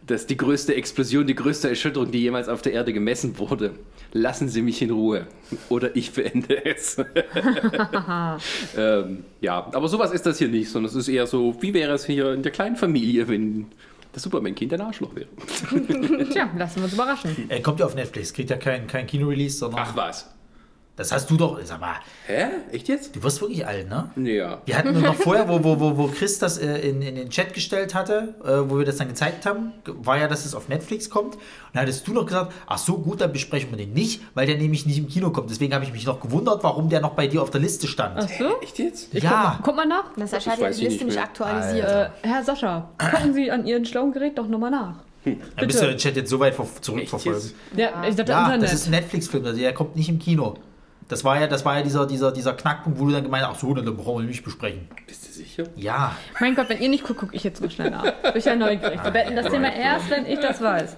das 0.07 0.27
die 0.27 0.37
größte 0.37 0.75
Explosion, 0.75 1.25
die 1.25 1.35
größte 1.35 1.69
Erschütterung, 1.69 2.11
die 2.11 2.19
jemals 2.19 2.47
auf 2.49 2.61
der 2.61 2.73
Erde 2.73 2.93
gemessen 2.93 3.37
wurde. 3.39 3.71
Lassen 4.13 4.47
Sie 4.47 4.61
mich 4.61 4.81
in 4.81 4.91
Ruhe 4.91 5.27
oder 5.69 5.95
ich 5.95 6.11
beende 6.13 6.65
es. 6.65 6.97
ähm, 8.77 9.25
ja, 9.41 9.67
aber 9.73 9.87
sowas 9.87 10.11
ist 10.11 10.25
das 10.25 10.37
hier 10.37 10.47
nicht, 10.47 10.69
sondern 10.69 10.89
es 10.89 10.95
ist 10.95 11.07
eher 11.07 11.27
so, 11.27 11.61
wie 11.61 11.73
wäre 11.73 11.93
es 11.93 12.05
hier 12.05 12.33
in 12.33 12.43
der 12.43 12.51
kleinen 12.51 12.75
Familie, 12.75 13.27
wenn 13.27 13.67
das 14.13 14.23
Superman-Kind 14.23 14.73
ein 14.73 14.81
Arschloch 14.81 15.13
wäre. 15.15 15.27
Tja, 16.29 16.49
lassen 16.57 16.77
wir 16.77 16.83
uns 16.85 16.93
überraschen. 16.93 17.35
Er 17.49 17.61
kommt 17.61 17.81
ja 17.81 17.85
auf 17.85 17.95
Netflix, 17.95 18.33
kriegt 18.33 18.49
ja 18.49 18.57
kein, 18.57 18.87
kein 18.87 19.05
Kino-Release, 19.07 19.57
sondern. 19.57 19.81
Ach 19.83 19.95
was. 19.95 20.34
Das 20.97 21.11
hast 21.11 21.29
du 21.29 21.35
doch. 21.35 21.59
Sag 21.63 21.81
mal, 21.81 21.95
Hä? 22.25 22.45
Echt 22.71 22.87
jetzt? 22.87 23.15
du 23.15 23.21
wirst 23.23 23.41
wirklich 23.41 23.67
alt, 23.67 23.89
ne? 23.89 24.09
Ja. 24.15 24.61
Wir 24.65 24.77
hatten 24.77 24.93
nur 24.93 25.01
noch 25.01 25.15
vorher, 25.25 25.47
wo, 25.49 25.61
wo, 25.63 25.77
wo, 25.79 25.97
wo 25.97 26.07
Chris 26.07 26.39
das 26.39 26.57
äh, 26.57 26.77
in, 26.89 27.01
in 27.01 27.15
den 27.15 27.29
Chat 27.29 27.53
gestellt 27.53 27.93
hatte, 27.93 28.35
äh, 28.43 28.69
wo 28.69 28.77
wir 28.77 28.85
das 28.85 28.95
dann 28.97 29.09
gezeigt 29.09 29.45
haben, 29.45 29.73
war 29.85 30.17
ja, 30.17 30.27
dass 30.29 30.45
es 30.45 30.55
auf 30.55 30.69
Netflix 30.69 31.09
kommt. 31.09 31.35
Und 31.35 31.41
da 31.73 31.81
hattest 31.81 32.07
du 32.07 32.13
noch 32.13 32.25
gesagt, 32.25 32.53
ach 32.65 32.77
so, 32.77 32.97
gut, 32.99 33.19
dann 33.19 33.33
besprechen 33.33 33.71
wir 33.71 33.77
den 33.77 33.91
nicht, 33.91 34.21
weil 34.35 34.47
der 34.47 34.57
nämlich 34.57 34.85
nicht 34.85 34.97
im 34.97 35.07
Kino 35.09 35.31
kommt. 35.31 35.49
Deswegen 35.49 35.73
habe 35.73 35.83
ich 35.83 35.91
mich 35.91 36.05
noch 36.05 36.21
gewundert, 36.21 36.63
warum 36.63 36.87
der 36.89 37.01
noch 37.01 37.11
bei 37.11 37.27
dir 37.27 37.41
auf 37.41 37.49
der 37.51 37.59
Liste 37.61 37.87
stand. 37.87 38.17
Ach 38.17 38.29
so? 38.29 38.61
Echt 38.61 38.79
jetzt? 38.79 39.13
ja, 39.13 39.59
Kommt 39.63 39.75
mal 39.75 39.85
nach. 39.85 40.11
Ich 40.15 40.47
hat 40.47 40.59
ja 40.59 40.69
die 40.69 40.85
Liste 40.85 41.03
nicht 41.05 41.19
aktualisiert. 41.19 41.89
Äh, 42.23 42.27
Herr 42.27 42.43
Sascha, 42.43 42.89
gucken 42.97 43.33
Sie 43.33 43.51
an 43.51 43.65
Ihren 43.67 43.83
schlauen 43.85 44.13
Gerät 44.13 44.37
doch 44.37 44.47
nochmal 44.47 44.71
nach. 44.71 44.95
dann 45.25 45.67
bist 45.67 45.81
du 45.81 45.87
den 45.87 45.97
Chat 45.97 46.15
jetzt 46.15 46.29
so 46.29 46.39
weit 46.39 46.55
ver 46.55 46.65
zurückverfolgen. 46.79 47.51
Ja, 47.75 48.03
ich 48.07 48.15
dachte 48.15 48.31
Ja, 48.31 48.45
Internet. 48.45 48.63
das 48.63 48.73
ist 48.73 48.85
ein 48.87 48.91
Netflix-Film, 48.91 49.45
also 49.45 49.59
der 49.59 49.73
kommt 49.73 49.97
nicht 49.97 50.07
im 50.07 50.19
Kino. 50.19 50.55
Das 51.07 51.23
war 51.23 51.39
ja, 51.39 51.45
das 51.45 51.63
war 51.63 51.77
ja 51.77 51.83
dieser, 51.83 52.07
dieser, 52.07 52.31
dieser 52.31 52.53
Knackpunkt, 52.53 52.99
wo 52.99 53.05
du 53.05 53.11
dann 53.11 53.23
gemeint 53.23 53.45
hast, 53.45 53.57
ach 53.57 53.59
so, 53.59 53.73
dann 53.75 53.85
brauchen 53.95 54.23
wir 54.23 54.27
nicht 54.27 54.43
besprechen. 54.43 54.87
Bist 55.05 55.27
du 55.27 55.31
sicher? 55.31 55.65
Ja, 55.75 56.15
mein 56.39 56.55
Gott, 56.55 56.67
wenn 56.69 56.81
ihr 56.81 56.89
nicht 56.89 57.03
guckt, 57.03 57.19
gucke 57.19 57.35
ich 57.35 57.43
jetzt 57.43 57.61
mal 57.61 57.69
schnell 57.69 57.91
nach. 57.91 58.03
Bin 58.03 58.31
ich 58.33 58.45
ja 58.45 58.55
neugierig. 58.55 59.03
Wir 59.03 59.11
beenden 59.11 59.35
das 59.35 59.45
Thema 59.51 59.71
erst, 59.71 60.09
wenn 60.09 60.25
ich 60.25 60.39
das 60.39 60.61
weiß. 60.61 60.95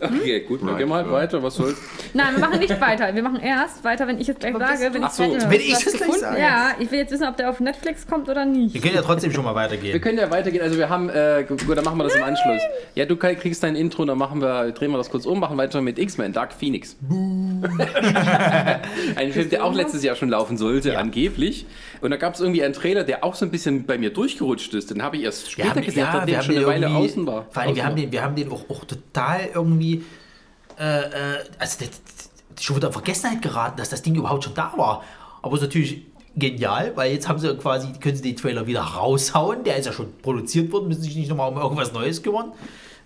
Okay, 0.00 0.40
gut, 0.40 0.66
dann 0.66 0.78
gehen 0.78 0.88
wir 0.88 0.94
halt 0.94 1.10
weiter. 1.10 1.42
Was 1.42 1.56
soll's? 1.56 1.76
Nein, 2.14 2.32
wir 2.34 2.40
machen 2.40 2.60
nicht 2.60 2.80
weiter. 2.80 3.14
Wir 3.14 3.22
machen 3.22 3.40
erst 3.40 3.84
weiter, 3.84 4.06
wenn 4.06 4.18
ich 4.18 4.26
jetzt 4.26 4.40
gleich 4.40 4.56
sage. 4.56 4.94
Wenn 4.94 5.02
ich? 5.02 5.18
Ja. 5.18 5.50
wenn 5.50 5.60
ich 5.60 5.72
das 5.72 5.82
gleich 5.82 5.92
gefunden? 5.98 6.20
sage. 6.20 6.40
ja, 6.40 6.70
ich 6.78 6.90
will 6.90 7.00
jetzt 7.00 7.12
wissen, 7.12 7.28
ob 7.28 7.36
der 7.36 7.50
auf 7.50 7.60
Netflix 7.60 8.06
kommt 8.06 8.30
oder 8.30 8.46
nicht. 8.46 8.72
Wir 8.72 8.80
können 8.80 8.94
ja 8.94 9.02
trotzdem 9.02 9.32
schon 9.32 9.44
mal 9.44 9.50
Wir 9.52 9.56
weitergehen. 9.56 10.00
können 10.00 10.16
ja 10.18 10.30
weitergehen. 10.30 10.62
Also 10.62 10.78
wir 10.78 10.88
haben, 10.88 11.10
äh, 11.10 11.44
gut, 11.46 11.76
dann 11.76 11.84
machen 11.84 11.98
wir 11.98 12.04
das 12.04 12.14
im 12.16 12.22
Anschluss. 12.24 12.62
Ja, 12.94 13.04
du 13.04 13.16
kriegst 13.16 13.62
dein 13.62 13.76
Intro, 13.76 14.06
dann 14.06 14.16
machen 14.16 14.40
wir, 14.40 14.72
drehen 14.72 14.90
wir 14.92 14.98
das 14.98 15.10
kurz 15.10 15.26
um, 15.26 15.38
machen 15.38 15.58
weiter 15.58 15.82
mit 15.82 15.98
X-Men, 15.98 16.32
Dark 16.32 16.54
Phoenix. 16.54 16.96
ein 19.16 19.32
Film, 19.32 19.41
der 19.50 19.64
auch 19.64 19.74
letztes 19.74 20.02
Jahr 20.02 20.16
schon 20.16 20.28
laufen 20.28 20.56
sollte, 20.56 20.98
angeblich. 20.98 21.66
Und 22.00 22.10
da 22.10 22.16
gab 22.16 22.34
es 22.34 22.40
irgendwie 22.40 22.62
einen 22.62 22.74
Trailer, 22.74 23.04
der 23.04 23.24
auch 23.24 23.34
so 23.34 23.44
ein 23.44 23.50
bisschen 23.50 23.86
bei 23.86 23.98
mir 23.98 24.12
durchgerutscht 24.12 24.74
ist. 24.74 24.90
Den 24.90 25.02
habe 25.02 25.16
ich 25.16 25.24
erst 25.24 25.50
später 25.50 25.80
gesehen, 25.80 26.04
nachdem 26.04 26.34
der 26.34 26.42
schon 26.42 26.56
eine 26.56 26.66
Weile 26.66 26.90
außen 26.90 27.26
war. 27.26 27.46
Vor 27.50 27.62
allem, 27.62 27.76
wir 27.76 27.84
haben 27.84 27.96
den, 27.96 28.12
wir 28.12 28.22
haben 28.22 28.36
den 28.36 28.50
auch, 28.50 28.68
auch 28.68 28.84
total 28.84 29.48
irgendwie, 29.54 30.04
äh, 30.78 31.00
äh, 31.00 31.10
also 31.58 31.78
der, 31.80 31.88
schon 32.60 32.76
wieder 32.76 32.88
in 32.88 32.92
Vergessenheit 32.92 33.42
geraten, 33.42 33.76
dass 33.78 33.88
das 33.88 34.02
Ding 34.02 34.14
überhaupt 34.14 34.44
schon 34.44 34.54
da 34.54 34.72
war. 34.76 35.04
Aber 35.42 35.54
es 35.54 35.62
ist 35.62 35.68
natürlich 35.68 36.02
genial, 36.36 36.92
weil 36.96 37.12
jetzt 37.12 37.28
haben 37.28 37.38
sie 37.38 37.54
quasi, 37.56 37.92
können 38.00 38.16
sie 38.16 38.22
den 38.22 38.36
Trailer 38.36 38.66
wieder 38.66 38.82
raushauen. 38.82 39.64
Der 39.64 39.76
ist 39.76 39.86
ja 39.86 39.92
schon 39.92 40.12
produziert 40.22 40.72
worden, 40.72 40.88
müssen 40.88 41.02
sich 41.02 41.16
nicht 41.16 41.28
nochmal 41.28 41.50
um 41.50 41.58
irgendwas 41.58 41.92
Neues 41.92 42.22
kümmern. 42.22 42.52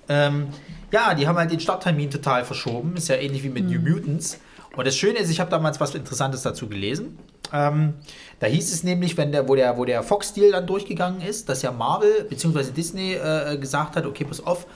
Ähm, 0.09 0.49
ja, 0.93 1.15
die 1.15 1.27
haben 1.27 1.37
halt 1.37 1.51
den 1.51 1.61
Starttermin 1.61 2.11
total 2.11 2.45
verschoben. 2.45 2.97
Ist 2.97 3.09
ja 3.09 3.17
ähnlich 3.17 3.43
wie 3.43 3.49
mit 3.49 3.69
New 3.69 3.81
Mutants. 3.81 4.39
Und 4.77 4.87
das 4.87 4.97
Schöne 4.97 5.19
ist, 5.19 5.31
ich 5.31 5.41
habe 5.41 5.51
damals 5.51 5.81
was 5.81 5.95
Interessantes 5.95 6.43
dazu 6.43 6.69
gelesen. 6.69 7.19
Ähm, 7.53 7.95
da 8.41 8.47
hieß 8.47 8.73
es 8.73 8.83
nämlich, 8.83 9.17
wenn 9.17 9.33
der, 9.33 9.49
wo 9.49 9.55
der, 9.55 9.77
wo 9.79 9.85
der 9.85 10.03
Fox-Deal 10.03 10.53
dann 10.53 10.67
durchgegangen 10.67 11.21
ist, 11.21 11.49
dass 11.49 11.63
ja 11.63 11.73
Marvel 11.73 12.25
bzw. 12.29 12.73
Disney 12.73 13.15
äh, 13.15 13.57
gesagt 13.57 13.97
hat, 13.97 14.05
okay, 14.07 14.25
pass 14.25 14.45
auf, 14.45 14.67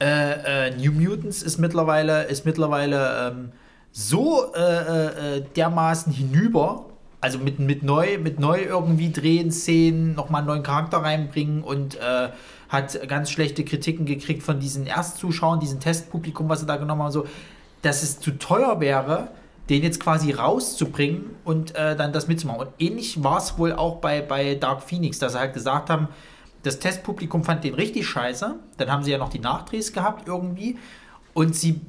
äh, 0.00 0.68
äh, 0.68 0.76
New 0.76 0.92
Mutants 0.92 1.42
ist 1.42 1.58
mittlerweile, 1.58 2.24
ist 2.24 2.44
mittlerweile 2.46 3.32
ähm, 3.32 3.52
so 3.92 4.52
äh, 4.54 5.36
äh, 5.36 5.44
dermaßen 5.54 6.12
hinüber, 6.12 6.86
also 7.20 7.38
mit, 7.38 7.58
mit, 7.58 7.82
neu, 7.82 8.18
mit 8.18 8.40
neu 8.40 8.60
irgendwie 8.62 9.12
drehen, 9.12 9.52
Szenen, 9.52 10.14
nochmal 10.14 10.40
einen 10.40 10.48
neuen 10.48 10.62
Charakter 10.62 10.98
reinbringen 10.98 11.62
und 11.62 11.96
äh, 11.96 12.30
hat 12.68 13.08
ganz 13.08 13.30
schlechte 13.30 13.64
Kritiken 13.64 14.04
gekriegt 14.04 14.42
von 14.42 14.58
diesen 14.58 14.86
Erstzuschauern, 14.86 15.60
diesem 15.60 15.80
Testpublikum, 15.80 16.48
was 16.48 16.60
sie 16.60 16.66
da 16.66 16.76
genommen 16.76 17.02
haben, 17.02 17.12
so, 17.12 17.26
dass 17.84 18.02
es 18.02 18.18
zu 18.18 18.32
teuer 18.32 18.80
wäre, 18.80 19.28
den 19.68 19.82
jetzt 19.82 20.00
quasi 20.00 20.32
rauszubringen 20.32 21.36
und 21.44 21.74
äh, 21.74 21.96
dann 21.96 22.12
das 22.12 22.28
mitzumachen. 22.28 22.60
Und 22.66 22.70
ähnlich 22.78 23.22
war 23.22 23.38
es 23.38 23.58
wohl 23.58 23.72
auch 23.72 23.96
bei, 23.96 24.20
bei 24.20 24.54
Dark 24.54 24.82
Phoenix, 24.82 25.18
dass 25.18 25.32
sie 25.32 25.38
halt 25.38 25.54
gesagt 25.54 25.90
haben, 25.90 26.08
das 26.62 26.78
Testpublikum 26.78 27.44
fand 27.44 27.64
den 27.64 27.74
richtig 27.74 28.06
scheiße. 28.06 28.56
Dann 28.78 28.90
haben 28.90 29.04
sie 29.04 29.10
ja 29.10 29.18
noch 29.18 29.28
die 29.28 29.38
Nachdrehs 29.38 29.92
gehabt 29.92 30.26
irgendwie. 30.26 30.78
Und 31.34 31.54
sie 31.54 31.80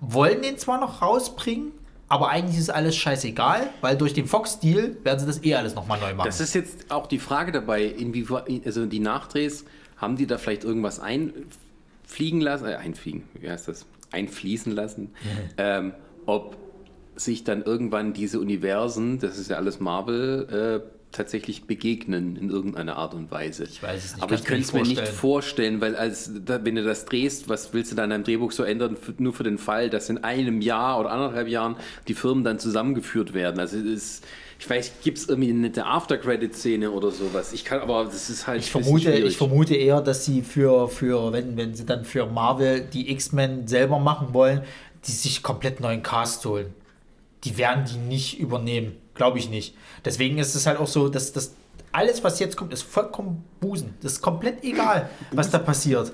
wollen 0.00 0.42
den 0.42 0.58
zwar 0.58 0.80
noch 0.80 1.02
rausbringen, 1.02 1.72
aber 2.08 2.28
eigentlich 2.28 2.58
ist 2.58 2.70
alles 2.70 2.96
scheißegal, 2.96 3.70
weil 3.80 3.96
durch 3.96 4.14
den 4.14 4.26
Fox-Deal 4.26 4.96
werden 5.02 5.18
sie 5.20 5.26
das 5.26 5.42
eh 5.44 5.54
alles 5.54 5.74
nochmal 5.74 6.00
neu 6.00 6.14
machen. 6.14 6.26
Das 6.26 6.40
ist 6.40 6.54
jetzt 6.54 6.90
auch 6.90 7.06
die 7.06 7.18
Frage 7.18 7.52
dabei, 7.52 7.84
inwieweit, 7.84 8.48
also 8.64 8.86
die 8.86 9.00
Nachdrehs, 9.00 9.64
haben 9.96 10.16
die 10.16 10.26
da 10.26 10.38
vielleicht 10.38 10.64
irgendwas 10.64 11.00
einfliegen 11.00 12.40
lassen, 12.40 12.66
äh, 12.66 12.74
einfliegen, 12.74 13.24
wie 13.40 13.50
heißt 13.50 13.68
das? 13.68 13.86
Einfließen 14.10 14.72
lassen, 14.72 15.10
ähm, 15.58 15.92
ob 16.26 16.56
sich 17.16 17.44
dann 17.44 17.62
irgendwann 17.62 18.12
diese 18.12 18.40
Universen, 18.40 19.18
das 19.18 19.38
ist 19.38 19.50
ja 19.50 19.56
alles 19.56 19.80
Marvel, 19.80 20.82
äh, 20.84 20.96
tatsächlich 21.12 21.64
begegnen 21.64 22.36
in 22.36 22.50
irgendeiner 22.50 22.96
Art 22.96 23.14
und 23.14 23.30
Weise. 23.30 23.64
Ich 23.64 23.82
weiß 23.82 24.04
es 24.04 24.14
nicht, 24.14 24.22
Aber 24.22 24.34
ich 24.34 24.44
könnte 24.44 24.64
es 24.64 24.72
mir 24.72 24.82
nicht 24.82 25.08
vorstellen, 25.08 25.80
weil 25.80 25.96
als 25.96 26.30
wenn 26.46 26.74
du 26.74 26.84
das 26.84 27.06
drehst, 27.06 27.48
was 27.48 27.72
willst 27.72 27.92
du 27.92 27.96
dann 27.96 28.06
in 28.06 28.10
deinem 28.10 28.24
Drehbuch 28.24 28.52
so 28.52 28.62
ändern, 28.62 28.96
nur 29.18 29.32
für 29.32 29.44
den 29.44 29.56
Fall, 29.56 29.88
dass 29.88 30.10
in 30.10 30.24
einem 30.24 30.60
Jahr 30.60 31.00
oder 31.00 31.10
anderthalb 31.10 31.48
Jahren 31.48 31.76
die 32.06 32.14
Firmen 32.14 32.44
dann 32.44 32.58
zusammengeführt 32.58 33.32
werden. 33.32 33.60
Also 33.60 33.78
es 33.78 33.84
ist, 33.84 34.26
ich 34.58 34.68
weiß, 34.70 34.92
gibt 35.02 35.18
es 35.18 35.28
irgendwie 35.28 35.50
eine 35.50 35.60
nette 35.60 35.84
After-Credit-Szene 35.84 36.90
oder 36.90 37.10
sowas. 37.10 37.52
Ich 37.52 37.64
kann, 37.64 37.80
aber 37.80 38.04
das 38.04 38.30
ist 38.30 38.46
halt 38.46 38.60
Ich 38.60 38.70
vermute, 38.70 39.12
ich 39.12 39.36
vermute 39.36 39.74
eher, 39.74 40.00
dass 40.00 40.24
sie 40.24 40.42
für, 40.42 40.88
für 40.88 41.32
wenn, 41.32 41.56
wenn 41.56 41.74
sie 41.74 41.84
dann 41.84 42.04
für 42.04 42.26
Marvel 42.26 42.80
die 42.80 43.10
X-Men 43.10 43.68
selber 43.68 43.98
machen 43.98 44.32
wollen, 44.32 44.62
die 45.06 45.12
sich 45.12 45.42
komplett 45.42 45.80
neuen 45.80 46.02
Cast 46.02 46.44
holen. 46.46 46.72
Die 47.44 47.58
werden 47.58 47.84
die 47.84 47.98
nicht 47.98 48.40
übernehmen. 48.40 48.96
Glaube 49.14 49.38
ich 49.38 49.50
nicht. 49.50 49.74
Deswegen 50.04 50.38
ist 50.38 50.54
es 50.54 50.66
halt 50.66 50.78
auch 50.78 50.88
so, 50.88 51.08
dass 51.08 51.32
das 51.32 51.54
alles, 51.92 52.22
was 52.24 52.38
jetzt 52.40 52.56
kommt, 52.56 52.72
ist 52.72 52.82
vollkommen 52.82 53.44
Busen. 53.60 53.94
Das 54.02 54.12
ist 54.12 54.20
komplett 54.20 54.62
egal, 54.64 55.08
was 55.30 55.50
da 55.50 55.58
passiert. 55.58 56.12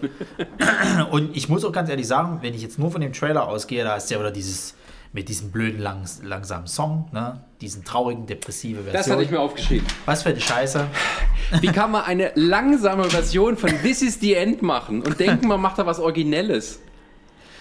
Und 1.10 1.36
ich 1.36 1.48
muss 1.48 1.64
auch 1.64 1.72
ganz 1.72 1.90
ehrlich 1.90 2.06
sagen, 2.06 2.38
wenn 2.40 2.54
ich 2.54 2.62
jetzt 2.62 2.78
nur 2.78 2.90
von 2.92 3.00
dem 3.00 3.12
Trailer 3.12 3.48
ausgehe, 3.48 3.82
da 3.82 3.96
ist 3.96 4.10
ja 4.10 4.18
wieder 4.18 4.30
dieses 4.30 4.74
mit 5.12 5.28
diesem 5.28 5.50
blöden 5.50 5.80
langs 5.80 6.20
langsamen 6.22 6.66
Song, 6.66 7.08
ne? 7.12 7.44
diesen 7.60 7.84
traurigen, 7.84 8.26
depressive 8.26 8.82
Version. 8.82 8.92
das 8.92 9.10
hatte 9.10 9.22
ich 9.22 9.30
mir 9.30 9.40
aufgeschrieben. 9.40 9.86
was 10.06 10.22
für 10.22 10.30
eine 10.30 10.40
Scheiße. 10.40 10.86
Wie 11.60 11.66
kann 11.68 11.90
man 11.90 12.04
eine 12.04 12.32
langsame 12.34 13.04
Version 13.04 13.56
von 13.56 13.70
This 13.82 14.00
is 14.00 14.20
the 14.20 14.34
End 14.34 14.62
machen 14.62 15.02
und 15.02 15.20
denken, 15.20 15.48
man 15.48 15.60
macht 15.60 15.78
da 15.78 15.86
was 15.86 16.00
Originelles? 16.00 16.80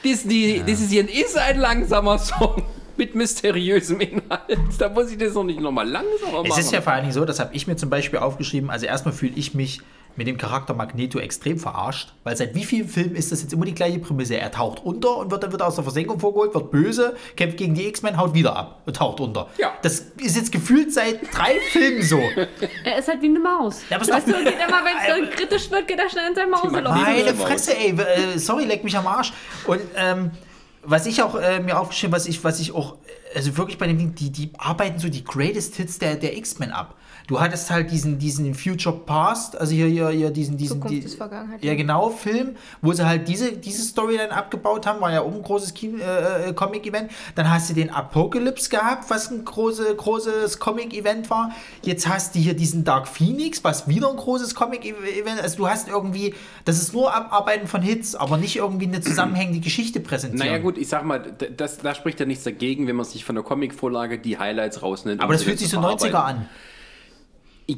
This, 0.02 0.24
the, 0.24 0.64
This 0.66 0.80
is 0.80 0.90
the 0.90 1.00
End 1.00 1.10
ist 1.10 1.38
ein 1.38 1.60
langsamer 1.60 2.18
Song 2.18 2.64
mit 2.98 3.16
mysteriösem 3.16 4.00
Inhalt. 4.00 4.60
Da 4.80 4.90
muss 4.90 5.12
ich 5.12 5.18
das 5.18 5.34
doch 5.34 5.44
nicht 5.44 5.60
nochmal 5.60 5.88
langsamer 5.88 6.44
machen. 6.44 6.52
Es 6.52 6.58
ist 6.58 6.72
ja 6.72 6.82
vor 6.82 6.94
allen 6.94 7.04
Dingen 7.04 7.14
so, 7.14 7.26
das 7.26 7.40
habe 7.40 7.54
ich 7.54 7.68
mir 7.68 7.76
zum 7.76 7.90
Beispiel 7.90 8.20
aufgeschrieben. 8.20 8.70
Also 8.70 8.86
erstmal 8.86 9.14
fühle 9.14 9.34
ich 9.36 9.54
mich 9.54 9.82
mit 10.16 10.28
dem 10.28 10.38
Charakter 10.38 10.74
Magneto 10.74 11.20
extrem 11.20 11.58
verarscht, 11.58 12.14
weil 12.24 12.36
seit 12.36 12.54
wie 12.56 12.66
vielen 12.66 12.88
Filmen 12.88 13.16
ist 13.16 13.32
das 13.32 13.42
jetzt 13.42 13.54
immer 13.54 13.66
die 13.66 13.76
gleiche 13.76 14.00
Prämisse? 14.00 14.38
Er 14.38 14.52
taucht 14.52 14.84
unter 14.84 15.18
und 15.18 15.32
wird 15.32 15.44
dann 15.44 15.54
wieder 15.54 15.68
aus 15.68 15.76
der 15.76 15.84
Versenkung 15.84 16.20
vorgeholt, 16.20 16.54
wird 16.54 16.72
böse, 16.72 17.16
kämpft 17.36 17.58
gegen 17.58 17.74
die 17.74 17.88
X-Men, 17.88 18.18
haut 18.18 18.34
wieder 18.34 18.56
ab 18.56 18.82
und 18.86 18.96
taucht 18.96 19.20
unter. 19.20 19.48
Ja. 19.58 19.74
Das 19.82 20.00
ist 20.18 20.36
jetzt 20.36 20.52
gefühlt 20.52 20.94
seit 20.94 21.22
drei 21.34 21.60
Filmen 21.72 22.04
so. 22.04 22.22
Er 22.84 22.98
ist 22.98 23.08
halt 23.08 23.22
wie 23.22 23.28
eine 23.28 23.40
Maus. 23.40 23.82
Ja, 23.90 23.98
aber 23.98 24.08
weißt 24.08 24.28
du, 24.28 24.34
geht 24.34 24.54
immer, 24.54 24.82
wenn 24.84 25.26
es 25.26 25.30
so 25.32 25.36
kritisch 25.38 25.72
wird, 25.72 25.88
geht 25.88 26.00
er 26.00 26.10
schnell 26.10 26.30
in 26.30 26.36
sein 26.36 26.50
Mauseloch. 26.50 26.96
Meine. 26.96 27.34
Fresse, 27.34 27.76
ey. 27.78 27.92
Äh, 27.92 28.38
sorry, 28.38 28.66
leck 28.66 28.84
mich 28.84 28.98
am 28.98 29.08
Arsch. 29.08 29.34
Und 29.68 29.82
ähm, 29.96 30.32
was 30.84 31.06
ich 31.06 31.22
auch 31.22 31.36
äh, 31.36 31.60
mir 31.60 31.80
aufgeschrieben, 31.80 32.14
was 32.14 32.26
ich, 32.26 32.44
was 32.44 32.60
ich 32.60 32.74
auch, 32.74 32.98
also 33.36 33.56
wirklich 33.58 33.78
bei 33.78 33.88
dem 33.88 33.98
Ding, 33.98 34.16
die, 34.16 34.32
die 34.32 34.52
arbeiten 34.58 35.00
so 35.00 35.10
die 35.10 35.24
Greatest 35.24 35.76
Hits 35.76 36.00
der, 36.00 36.16
der 36.16 36.36
X-Men 36.38 36.72
ab. 36.72 36.96
Du 37.32 37.40
hattest 37.40 37.72
halt 37.72 37.90
diesen, 37.92 38.20
diesen 38.20 38.54
Future 38.54 38.94
Past, 39.06 39.58
also 39.58 39.74
hier, 39.74 39.86
hier, 39.86 40.10
hier 40.10 40.32
diesen, 40.32 40.58
diesen, 40.58 40.82
Zukunft 40.82 40.98
die, 40.98 41.00
ist 41.00 41.16
Vergangenheit. 41.16 41.64
ja 41.64 41.76
genau, 41.76 42.10
Film, 42.10 42.58
wo 42.82 42.92
sie 42.92 43.06
halt 43.06 43.26
diese, 43.30 43.54
diese 43.54 43.84
Storyline 43.84 44.34
abgebaut 44.34 44.86
haben, 44.86 45.00
war 45.00 45.14
ja 45.14 45.22
auch 45.22 45.34
ein 45.34 45.42
großes 45.42 45.74
Kino- 45.74 46.00
äh, 46.00 46.50
äh, 46.50 46.54
Comic-Event. 46.54 47.10
Dann 47.36 47.50
hast 47.50 47.70
du 47.70 47.74
den 47.74 47.90
Apocalypse 47.90 48.70
gehabt, 48.70 49.10
was 49.10 49.32
ein 49.32 49.46
große, 49.46 49.96
großes 49.96 50.60
Comic-Event 50.60 51.30
war. 51.30 51.52
Jetzt 51.84 52.06
hast 52.06 52.36
du 52.36 52.40
hier 52.40 52.54
diesen 52.54 52.84
Dark 52.84 53.08
Phoenix, 53.08 53.64
was 53.64 53.88
wieder 53.88 54.10
ein 54.10 54.18
großes 54.18 54.54
Comic-Event 54.54 55.40
Also 55.42 55.56
du 55.56 55.70
hast 55.70 55.88
irgendwie, 55.88 56.36
das 56.66 56.82
ist 56.82 56.92
nur 56.92 57.16
Abarbeiten 57.16 57.68
von 57.68 57.82
Hits, 57.82 58.14
aber 58.14 58.36
nicht 58.36 58.58
irgendwie 58.58 58.88
eine 58.88 59.00
zusammenhängende 59.00 59.62
Geschichte 59.62 60.02
präsentieren. 60.02 60.50
Naja 60.50 60.62
gut, 60.62 60.78
ich 60.78 60.90
sag 60.90 61.06
mal, 61.06 61.24
das, 61.56 61.78
da 61.78 61.96
spricht 61.96 62.20
ja 62.20 62.26
nichts 62.26 62.44
dagegen, 62.44 62.88
wenn 62.88 62.98
man 62.98 63.06
sich 63.06 63.24
von 63.24 63.36
der 63.36 63.46
Comicvorlage 63.46 64.20
die 64.20 64.38
Highlights 64.38 64.82
rausnimmt. 64.82 65.22
Aber 65.22 65.32
das 65.32 65.44
fühlt 65.44 65.60
sich 65.60 65.70
so 65.70 65.80
90er 65.80 66.10
verarbeiten. 66.10 66.42
an. 66.42 66.50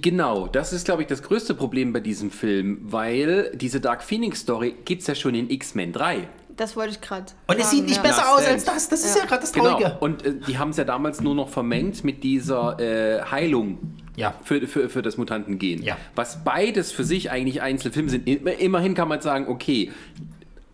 Genau, 0.01 0.47
das 0.47 0.73
ist, 0.73 0.85
glaube 0.85 1.01
ich, 1.03 1.07
das 1.07 1.22
größte 1.23 1.53
Problem 1.53 1.93
bei 1.93 1.99
diesem 1.99 2.31
Film, 2.31 2.80
weil 2.83 3.51
diese 3.55 3.80
Dark 3.81 4.03
Phoenix 4.03 4.39
Story 4.41 4.75
gibt 4.85 5.01
es 5.01 5.07
ja 5.07 5.15
schon 5.15 5.35
in 5.35 5.49
X-Men 5.49 5.91
3. 5.93 6.27
Das 6.55 6.75
wollte 6.75 6.91
ich 6.91 7.01
gerade. 7.01 7.25
Und 7.47 7.59
es 7.59 7.72
sieht 7.72 7.85
nicht 7.88 8.01
besser 8.03 8.17
Last 8.22 8.27
aus 8.41 8.45
als 8.47 8.63
das. 8.63 8.88
Das 8.89 9.03
ist 9.03 9.15
ja, 9.15 9.22
Ja. 9.23 9.27
gerade 9.27 9.41
das 9.41 9.51
Genau. 9.53 9.69
Traurige. 9.72 9.97
Und 9.99 10.23
äh, 10.23 10.35
die 10.47 10.57
haben 10.59 10.69
es 10.69 10.77
ja 10.77 10.83
damals 10.83 11.19
nur 11.19 11.33
noch 11.33 11.49
vermengt 11.49 12.03
mit 12.03 12.23
dieser 12.23 12.80
äh, 12.80 13.23
Heilung 13.23 13.80
Ja. 14.15 14.35
für, 14.43 14.65
für, 14.67 14.88
für 14.88 15.01
das 15.01 15.17
Mutantengen. 15.17 15.81
Ja. 15.83 15.97
Was 16.15 16.43
beides 16.43 16.91
für 16.91 17.03
sich 17.03 17.31
eigentlich 17.31 17.61
Einzelfilme 17.63 18.09
sind. 18.09 18.27
Immer- 18.27 18.53
Immerhin 18.59 18.93
kann 18.93 19.07
man 19.07 19.19
sagen, 19.22 19.47
okay, 19.47 19.91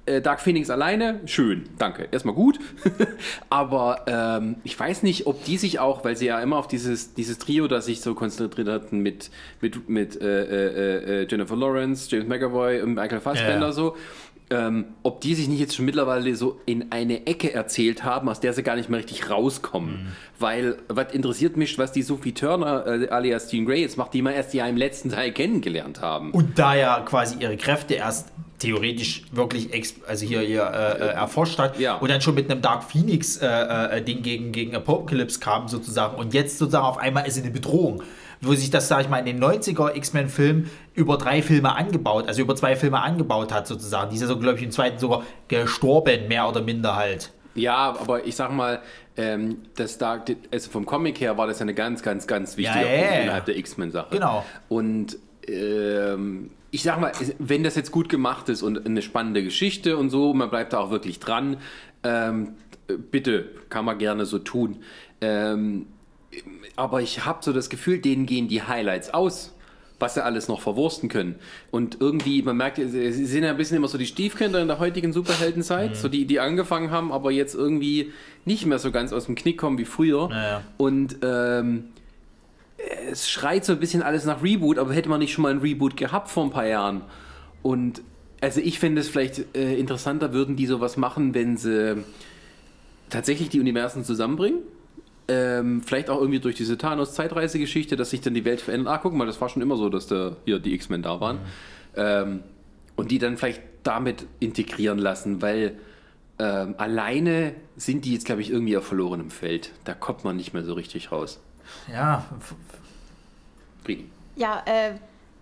äh, 0.10 0.22
Dark 0.22 0.42
Phoenix 0.42 0.70
alleine, 0.70 1.20
schön, 1.26 1.70
danke, 1.78 2.08
erstmal 2.12 2.36
gut. 2.36 2.60
Aber 3.50 4.06
ähm, 4.08 4.56
ich 4.64 4.78
weiß 4.80 5.04
nicht, 5.04 5.28
ob 5.28 5.44
die 5.46 5.58
sich 5.58 5.80
auch, 5.80 6.04
weil 6.04 6.16
sie 6.16 6.26
ja 6.26 6.42
immer 6.42 6.58
auf 6.58 6.68
dieses, 6.68 7.14
dieses 7.14 7.38
Trio, 7.38 7.68
das 7.68 7.86
sich 7.86 8.02
so 8.02 8.16
konzentriert 8.16 8.68
hatten 8.68 9.00
mit, 9.00 9.30
mit, 9.62 9.88
mit 9.88 10.22
äh, 10.22 10.44
äh, 10.44 11.22
äh, 11.22 11.28
Jennifer 11.30 11.56
Lawrence, 11.56 12.10
James 12.10 12.28
McAvoy 12.28 12.82
und 12.82 12.96
Michael 12.96 13.22
Fassbender 13.22 13.68
Ja. 13.68 13.72
so, 13.72 13.96
ähm, 14.50 14.86
ob 15.04 15.22
die 15.22 15.36
sich 15.36 15.48
nicht 15.48 15.60
jetzt 15.60 15.76
schon 15.76 15.86
mittlerweile 15.86 16.36
so 16.36 16.60
in 16.66 16.92
eine 16.92 17.28
Ecke 17.28 17.54
erzählt 17.54 18.04
haben, 18.04 18.30
aus 18.30 18.40
der 18.40 18.54
sie 18.54 18.64
gar 18.64 18.76
nicht 18.76 18.90
mehr 18.90 19.00
richtig 19.00 19.30
rauskommen. 19.30 19.92
Mhm. 19.92 20.08
Weil, 20.40 20.78
was 20.88 21.14
interessiert 21.14 21.58
mich, 21.58 21.78
was 21.78 21.92
die 21.92 22.02
Sophie 22.02 22.34
Turner 22.34 22.86
äh, 22.88 23.08
alias 23.10 23.50
Jean 23.50 23.66
Grey 23.66 23.82
jetzt 23.82 23.98
macht, 23.98 24.14
die 24.14 24.22
wir 24.22 24.34
erst 24.34 24.54
ja 24.54 24.66
im 24.68 24.78
letzten 24.78 25.10
Teil 25.10 25.32
kennengelernt 25.32 26.02
haben. 26.02 26.32
Und 26.32 26.58
da 26.58 26.76
ja 26.76 27.00
quasi 27.02 27.38
ihre 27.40 27.58
Kräfte 27.58 27.96
erst 27.96 28.30
theoretisch 28.60 29.24
wirklich 29.32 29.70
also 30.08 30.26
hier, 30.26 30.42
hier 30.42 30.64
äh, 30.64 31.02
äh, 31.02 31.14
erforscht 31.14 31.58
hat 31.60 31.80
Ja. 31.80 31.96
und 31.96 32.12
dann 32.12 32.22
schon 32.22 32.36
mit 32.36 32.52
einem 32.52 32.62
Dark 32.62 32.84
Phoenix 32.84 33.38
äh, 33.38 33.48
äh, 33.48 34.02
Ding 34.02 34.22
gegen, 34.22 34.52
gegen 34.52 34.76
Apocalypse 34.76 35.40
kam 35.40 35.68
sozusagen 35.68 36.18
und 36.18 36.34
jetzt 36.34 36.58
sozusagen 36.58 36.86
auf 36.86 36.98
einmal 36.98 37.26
ist 37.28 37.36
sie 37.36 37.42
eine 37.42 37.52
Bedrohung. 37.52 38.04
Wo 38.42 38.54
sich 38.54 38.70
das, 38.70 38.88
sag 38.88 39.02
ich 39.02 39.10
mal, 39.10 39.18
in 39.18 39.26
den 39.26 39.44
90er 39.44 39.96
X-Men-Filmen 39.96 40.70
über 40.94 41.18
drei 41.18 41.42
Filme 41.42 41.76
angebaut, 41.76 42.28
also 42.28 42.42
über 42.42 42.56
zwei 42.56 42.76
Filme 42.76 43.02
angebaut 43.02 43.52
hat 43.54 43.68
sozusagen. 43.68 44.10
Die 44.10 44.16
ist 44.16 44.22
ja 44.22 44.28
so, 44.28 44.40
glaube 44.40 44.58
ich, 44.58 44.64
im 44.64 44.72
zweiten 44.72 44.98
sogar 44.98 45.24
gestorben, 45.50 46.28
mehr 46.30 46.48
oder 46.48 46.62
minder 46.62 46.96
halt. 46.96 47.32
Ja, 47.56 47.98
aber 48.00 48.26
ich 48.26 48.36
sag 48.36 48.52
mal, 48.54 48.82
ähm, 49.18 49.58
das 49.76 49.98
Dark, 49.98 50.32
also 50.52 50.70
vom 50.72 50.86
Comic 50.86 51.20
her 51.20 51.38
war 51.38 51.48
das 51.48 51.60
ja 51.60 51.64
eine 51.64 51.74
ganz, 51.74 52.02
ganz, 52.02 52.28
ganz 52.28 52.56
wichtige 52.56 52.86
Ja, 52.86 52.92
ja, 52.92 52.98
Punkt 53.00 53.14
ja. 53.16 53.22
innerhalb 53.22 53.46
der 53.46 53.58
X-Men-Sache. 53.58 54.08
Genau. 54.12 54.46
Und 54.70 55.18
ähm, 55.48 56.52
ich 56.72 56.84
sag 56.84 57.00
mal, 57.02 57.12
wenn 57.40 57.64
das 57.64 57.76
jetzt 57.76 57.92
gut 57.92 58.10
gemacht 58.10 58.48
ist 58.50 58.62
und 58.62 58.86
eine 58.86 59.02
spannende 59.02 59.44
Geschichte 59.44 59.98
und 59.98 60.10
so, 60.10 60.34
man 60.34 60.50
bleibt 60.50 60.74
da 60.74 60.80
auch 60.80 60.92
wirklich 60.92 61.20
dran, 61.20 61.58
ähm, 62.04 62.56
bitte, 63.12 63.50
kann 63.70 63.86
man 63.86 63.98
gerne 63.98 64.26
so 64.26 64.40
tun. 64.40 64.78
Ähm, 65.22 65.88
aber 66.80 67.02
ich 67.02 67.26
habe 67.26 67.40
so 67.42 67.52
das 67.52 67.70
Gefühl, 67.70 68.00
denen 68.00 68.26
gehen 68.26 68.48
die 68.48 68.64
Highlights 68.64 69.14
aus, 69.14 69.54
was 70.00 70.14
sie 70.14 70.24
alles 70.24 70.48
noch 70.48 70.62
verwursten 70.62 71.10
können. 71.10 71.36
Und 71.72 71.98
irgendwie, 72.00 72.42
man 72.42 72.56
merkt, 72.56 72.78
sie 72.78 73.12
sind 73.12 73.44
ja 73.44 73.50
ein 73.50 73.58
bisschen 73.58 73.76
immer 73.76 73.90
so 73.90 73.98
die 73.98 74.06
Stiefkinder 74.06 74.62
in 74.62 74.70
der 74.70 74.80
heutigen 74.80 75.12
Superheldenzeit, 75.12 75.98
so 75.98 76.08
die, 76.08 76.26
die 76.26 76.40
angefangen 76.40 76.90
haben, 76.90 77.12
aber 77.12 77.32
jetzt 77.32 77.54
irgendwie 77.54 78.14
nicht 78.46 78.66
mehr 78.66 78.80
so 78.80 78.92
ganz 78.92 79.12
aus 79.12 79.26
dem 79.26 79.36
Knick 79.36 79.58
kommen 79.58 79.78
wie 79.78 79.84
früher. 79.84 80.30
Naja. 80.30 80.62
Und 80.78 81.18
ähm, 81.22 81.90
es 83.12 83.30
schreit 83.30 83.66
so 83.66 83.74
ein 83.74 83.80
bisschen 83.82 84.02
alles 84.02 84.24
nach 84.24 84.42
Reboot, 84.42 84.78
aber 84.78 84.94
hätte 84.94 85.10
man 85.10 85.20
nicht 85.20 85.34
schon 85.34 85.42
mal 85.42 85.52
ein 85.52 85.60
Reboot 85.60 85.98
gehabt 85.98 86.30
vor 86.30 86.46
ein 86.46 86.52
paar 86.52 86.66
Jahren? 86.66 87.02
Und 87.62 88.02
also 88.40 88.62
ich 88.62 88.80
fände 88.80 89.02
es 89.02 89.10
vielleicht 89.10 89.54
äh, 89.54 89.76
interessanter, 89.78 90.32
würden 90.32 90.56
die 90.56 90.66
sowas 90.66 90.96
machen, 90.96 91.34
wenn 91.34 91.58
sie 91.58 92.06
tatsächlich 93.10 93.50
die 93.50 93.60
Universen 93.60 94.06
zusammenbringen. 94.06 94.60
Ähm, 95.32 95.84
vielleicht 95.84 96.10
auch 96.10 96.20
irgendwie 96.20 96.40
durch 96.40 96.56
diese 96.56 96.76
Thanos-Zeitreise-Geschichte, 96.78 97.96
dass 97.96 98.10
sich 98.10 98.22
dann 98.22 98.34
die 98.34 98.46
Welt 98.46 98.62
verändert. 98.62 98.92
Ah, 98.92 98.98
guck 98.98 99.14
mal, 99.14 99.28
das 99.28 99.40
war 99.40 99.48
schon 99.48 99.62
immer 99.62 99.78
so, 99.78 99.88
dass 99.90 100.08
da 100.08 100.36
hier 100.46 100.58
die 100.58 100.74
X-Men 100.74 101.04
da 101.04 101.22
waren. 101.22 101.38
Ähm, 101.96 102.42
und 102.96 103.12
die 103.12 103.20
dann 103.20 103.38
vielleicht 103.38 103.62
damit 103.84 104.26
integrieren 104.40 104.98
lassen, 104.98 105.42
weil 105.42 105.78
ähm, 106.40 106.74
alleine 106.78 107.54
sind 107.78 108.06
die 108.06 108.14
jetzt, 108.14 108.26
glaube 108.26 108.42
ich, 108.42 108.50
irgendwie 108.50 108.76
auf 108.76 108.88
verlorenem 108.88 109.30
Feld. 109.30 109.72
Da 109.86 109.94
kommt 109.94 110.24
man 110.24 110.36
nicht 110.36 110.54
mehr 110.54 110.64
so 110.64 110.74
richtig 110.74 111.12
raus. 111.12 111.40
Ja, 111.94 112.26
f- 112.40 112.56
Friedi. 113.84 114.06
Ja, 114.36 114.64
äh, 114.66 114.94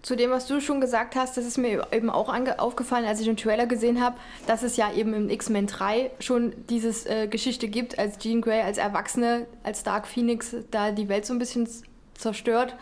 zu 0.08 0.16
dem, 0.16 0.32
was 0.32 0.48
du 0.48 0.62
schon 0.62 0.80
gesagt 0.80 1.18
hast, 1.18 1.36
das 1.36 1.46
ist 1.46 1.58
mir 1.58 1.86
eben 1.92 2.10
auch 2.10 2.34
aufgefallen, 2.60 3.04
als 3.04 3.20
ich 3.20 3.26
den 3.26 3.36
Trailer 3.36 3.66
gesehen 3.66 4.02
habe, 4.02 4.16
dass 4.46 4.64
es 4.64 4.78
ja 4.78 4.90
eben 4.94 5.14
im 5.14 5.30
X-Men 5.30 5.68
3 5.68 6.12
schon 6.22 6.54
dieses 6.70 7.06
äh, 7.06 7.28
Geschichte 7.28 7.68
gibt, 7.68 8.00
als 8.00 8.18
Jean 8.18 8.40
Grey 8.40 8.62
als 8.62 8.78
Erwachsene, 8.78 9.48
als 9.64 9.84
Dark 9.84 10.08
Phoenix 10.08 10.56
da 10.72 10.92
die 10.92 11.10
Welt 11.10 11.26
so 11.26 11.34
ein 11.34 11.40
bisschen 11.40 11.68
zerstört. 12.14 12.78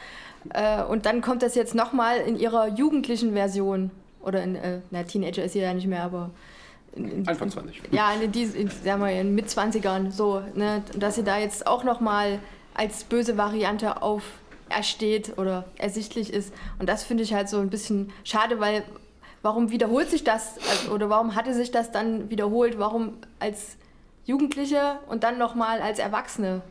Äh, 0.53 0.83
und 0.83 1.07
dann 1.07 1.21
kommt 1.21 1.41
das 1.41 1.55
jetzt 1.55 1.73
nochmal 1.73 2.19
in 2.19 2.37
ihrer 2.37 2.67
jugendlichen 2.67 3.33
Version. 3.33 3.89
Oder 4.21 4.43
in, 4.43 4.55
äh, 4.55 4.81
na, 4.91 5.01
Teenager 5.01 5.43
ist 5.43 5.53
sie 5.53 5.61
ja 5.61 5.73
nicht 5.73 5.87
mehr, 5.87 6.03
aber 6.03 6.29
in, 6.95 7.09
in, 7.09 7.27
Anfang 7.27 7.49
20. 7.49 7.81
ja, 7.89 8.11
in, 8.13 8.31
diesen, 8.31 8.55
in, 8.55 8.69
sagen 8.69 9.01
wir, 9.01 9.19
in 9.19 9.33
Mitzwanzigern 9.33 10.11
so, 10.11 10.43
ne, 10.53 10.83
dass 10.95 11.15
sie 11.15 11.23
da 11.23 11.39
jetzt 11.39 11.65
auch 11.65 11.83
nochmal 11.83 12.37
als 12.75 13.03
böse 13.03 13.35
Variante 13.35 14.03
auf 14.03 14.21
ersteht 14.69 15.37
oder 15.37 15.65
ersichtlich 15.77 16.31
ist. 16.33 16.53
Und 16.79 16.87
das 16.87 17.03
finde 17.03 17.23
ich 17.23 17.33
halt 17.33 17.49
so 17.49 17.59
ein 17.59 17.69
bisschen 17.69 18.11
schade, 18.23 18.59
weil 18.59 18.83
warum 19.41 19.69
wiederholt 19.71 20.09
sich 20.09 20.23
das 20.23 20.57
also, 20.69 20.91
oder 20.91 21.09
warum 21.09 21.35
hatte 21.35 21.53
sich 21.53 21.71
das 21.71 21.91
dann 21.91 22.29
wiederholt? 22.29 22.79
Warum 22.79 23.13
als 23.39 23.77
Jugendliche 24.25 24.99
und 25.07 25.23
dann 25.23 25.37
nochmal 25.37 25.81
als 25.81 25.99
Erwachsene? 25.99 26.61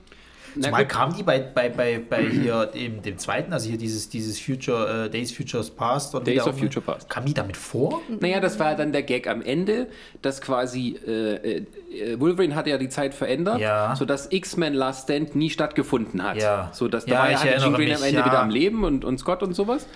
Zumal 0.60 0.82
gut. 0.84 0.92
kam 0.92 1.14
die 1.14 1.22
bei, 1.22 1.38
bei, 1.40 1.68
bei, 1.68 1.98
bei 1.98 2.22
hier 2.24 2.66
dem, 2.66 3.02
dem 3.02 3.18
zweiten, 3.18 3.52
also 3.52 3.68
hier 3.68 3.78
dieses, 3.78 4.08
dieses 4.08 4.40
Future, 4.40 5.06
äh, 5.06 5.10
Days 5.10 5.32
Futures 5.32 5.70
Past 5.70 6.14
wie 6.14 6.20
Days 6.24 6.46
of 6.46 6.58
Future 6.58 6.80
Past. 6.84 7.10
Kam 7.10 7.24
die 7.24 7.34
damit 7.34 7.56
vor? 7.56 8.00
Naja, 8.20 8.40
das 8.40 8.58
war 8.58 8.74
dann 8.76 8.92
der 8.92 9.02
Gag 9.02 9.26
am 9.28 9.42
Ende, 9.42 9.88
dass 10.22 10.40
quasi 10.40 10.96
äh, 11.06 11.64
äh, 11.94 12.20
Wolverine 12.20 12.54
hatte 12.54 12.70
ja 12.70 12.78
die 12.78 12.88
Zeit 12.88 13.14
verändert, 13.14 13.58
Ja. 13.60 13.94
sodass 13.96 14.30
X-Men 14.30 14.74
Last 14.74 15.04
Stand 15.04 15.34
nie 15.34 15.50
stattgefunden 15.50 16.22
hat. 16.22 16.36
Ja. 16.36 16.70
So, 16.72 16.88
dass 16.88 17.06
Ja, 17.06 17.24
da 17.24 17.30
ja 17.30 17.58
Jean 17.58 17.72
mich, 17.72 17.96
am 17.96 18.02
Ende 18.02 18.20
ja. 18.20 18.24
wieder 18.26 18.40
am 18.40 18.50
Leben 18.50 18.84
und, 18.84 19.04
und 19.04 19.18
Scott 19.18 19.42
und 19.42 19.54
sowas. 19.54 19.86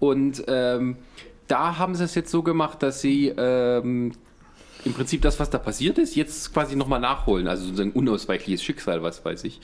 Und 0.00 0.44
ähm, 0.48 0.96
da 1.46 1.78
haben 1.78 1.94
sie 1.94 2.04
es 2.04 2.14
jetzt 2.14 2.30
so 2.30 2.42
gemacht, 2.42 2.82
dass 2.82 3.00
sie 3.00 3.28
ähm, 3.28 4.12
im 4.84 4.94
Prinzip 4.94 5.22
das, 5.22 5.40
was 5.40 5.50
da 5.50 5.58
passiert 5.58 5.98
ist, 5.98 6.14
jetzt 6.14 6.52
quasi 6.52 6.76
nochmal 6.76 7.00
nachholen. 7.00 7.48
Also 7.48 7.64
sozusagen 7.64 7.92
unausweichliches 7.92 8.62
Schicksal, 8.62 9.02
was 9.02 9.24
weiß 9.24 9.44
ich. 9.44 9.60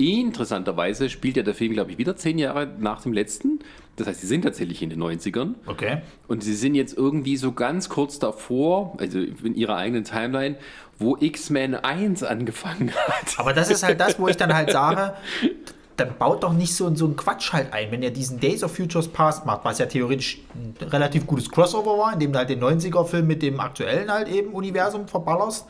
Interessanterweise 0.00 1.10
spielt 1.10 1.36
ja 1.36 1.42
der 1.42 1.54
Film, 1.54 1.74
glaube 1.74 1.92
ich, 1.92 1.98
wieder 1.98 2.16
zehn 2.16 2.38
Jahre 2.38 2.66
nach 2.78 3.02
dem 3.02 3.12
letzten. 3.12 3.58
Das 3.96 4.06
heißt, 4.06 4.22
sie 4.22 4.26
sind 4.26 4.42
tatsächlich 4.42 4.80
in 4.82 4.88
den 4.88 5.02
90ern. 5.02 5.56
Okay. 5.66 6.00
Und 6.26 6.42
sie 6.42 6.54
sind 6.54 6.74
jetzt 6.74 6.96
irgendwie 6.96 7.36
so 7.36 7.52
ganz 7.52 7.90
kurz 7.90 8.18
davor, 8.18 8.96
also 8.98 9.18
in 9.18 9.54
ihrer 9.54 9.76
eigenen 9.76 10.04
Timeline, 10.04 10.56
wo 10.98 11.18
X-Men 11.20 11.74
1 11.74 12.22
angefangen 12.22 12.92
hat. 12.92 13.38
Aber 13.38 13.52
das 13.52 13.70
ist 13.70 13.82
halt 13.82 14.00
das, 14.00 14.18
wo 14.18 14.28
ich 14.28 14.38
dann 14.38 14.54
halt 14.54 14.70
sage, 14.70 15.12
dann 15.96 16.16
baut 16.18 16.44
doch 16.44 16.54
nicht 16.54 16.74
so, 16.74 16.94
so 16.94 17.04
einen 17.04 17.16
Quatsch 17.16 17.52
halt 17.52 17.74
ein, 17.74 17.90
wenn 17.90 18.02
ihr 18.02 18.10
diesen 18.10 18.40
Days 18.40 18.64
of 18.64 18.74
Futures 18.74 19.08
Past 19.08 19.44
macht, 19.44 19.66
was 19.66 19.78
ja 19.78 19.86
theoretisch 19.86 20.40
ein 20.54 20.74
relativ 20.88 21.26
gutes 21.26 21.50
Crossover 21.50 21.98
war, 21.98 22.14
indem 22.14 22.32
du 22.32 22.38
halt 22.38 22.48
den 22.48 22.62
90er-Film 22.62 23.26
mit 23.26 23.42
dem 23.42 23.60
aktuellen 23.60 24.10
halt 24.10 24.28
eben 24.28 24.52
Universum 24.52 25.08
verballerst. 25.08 25.66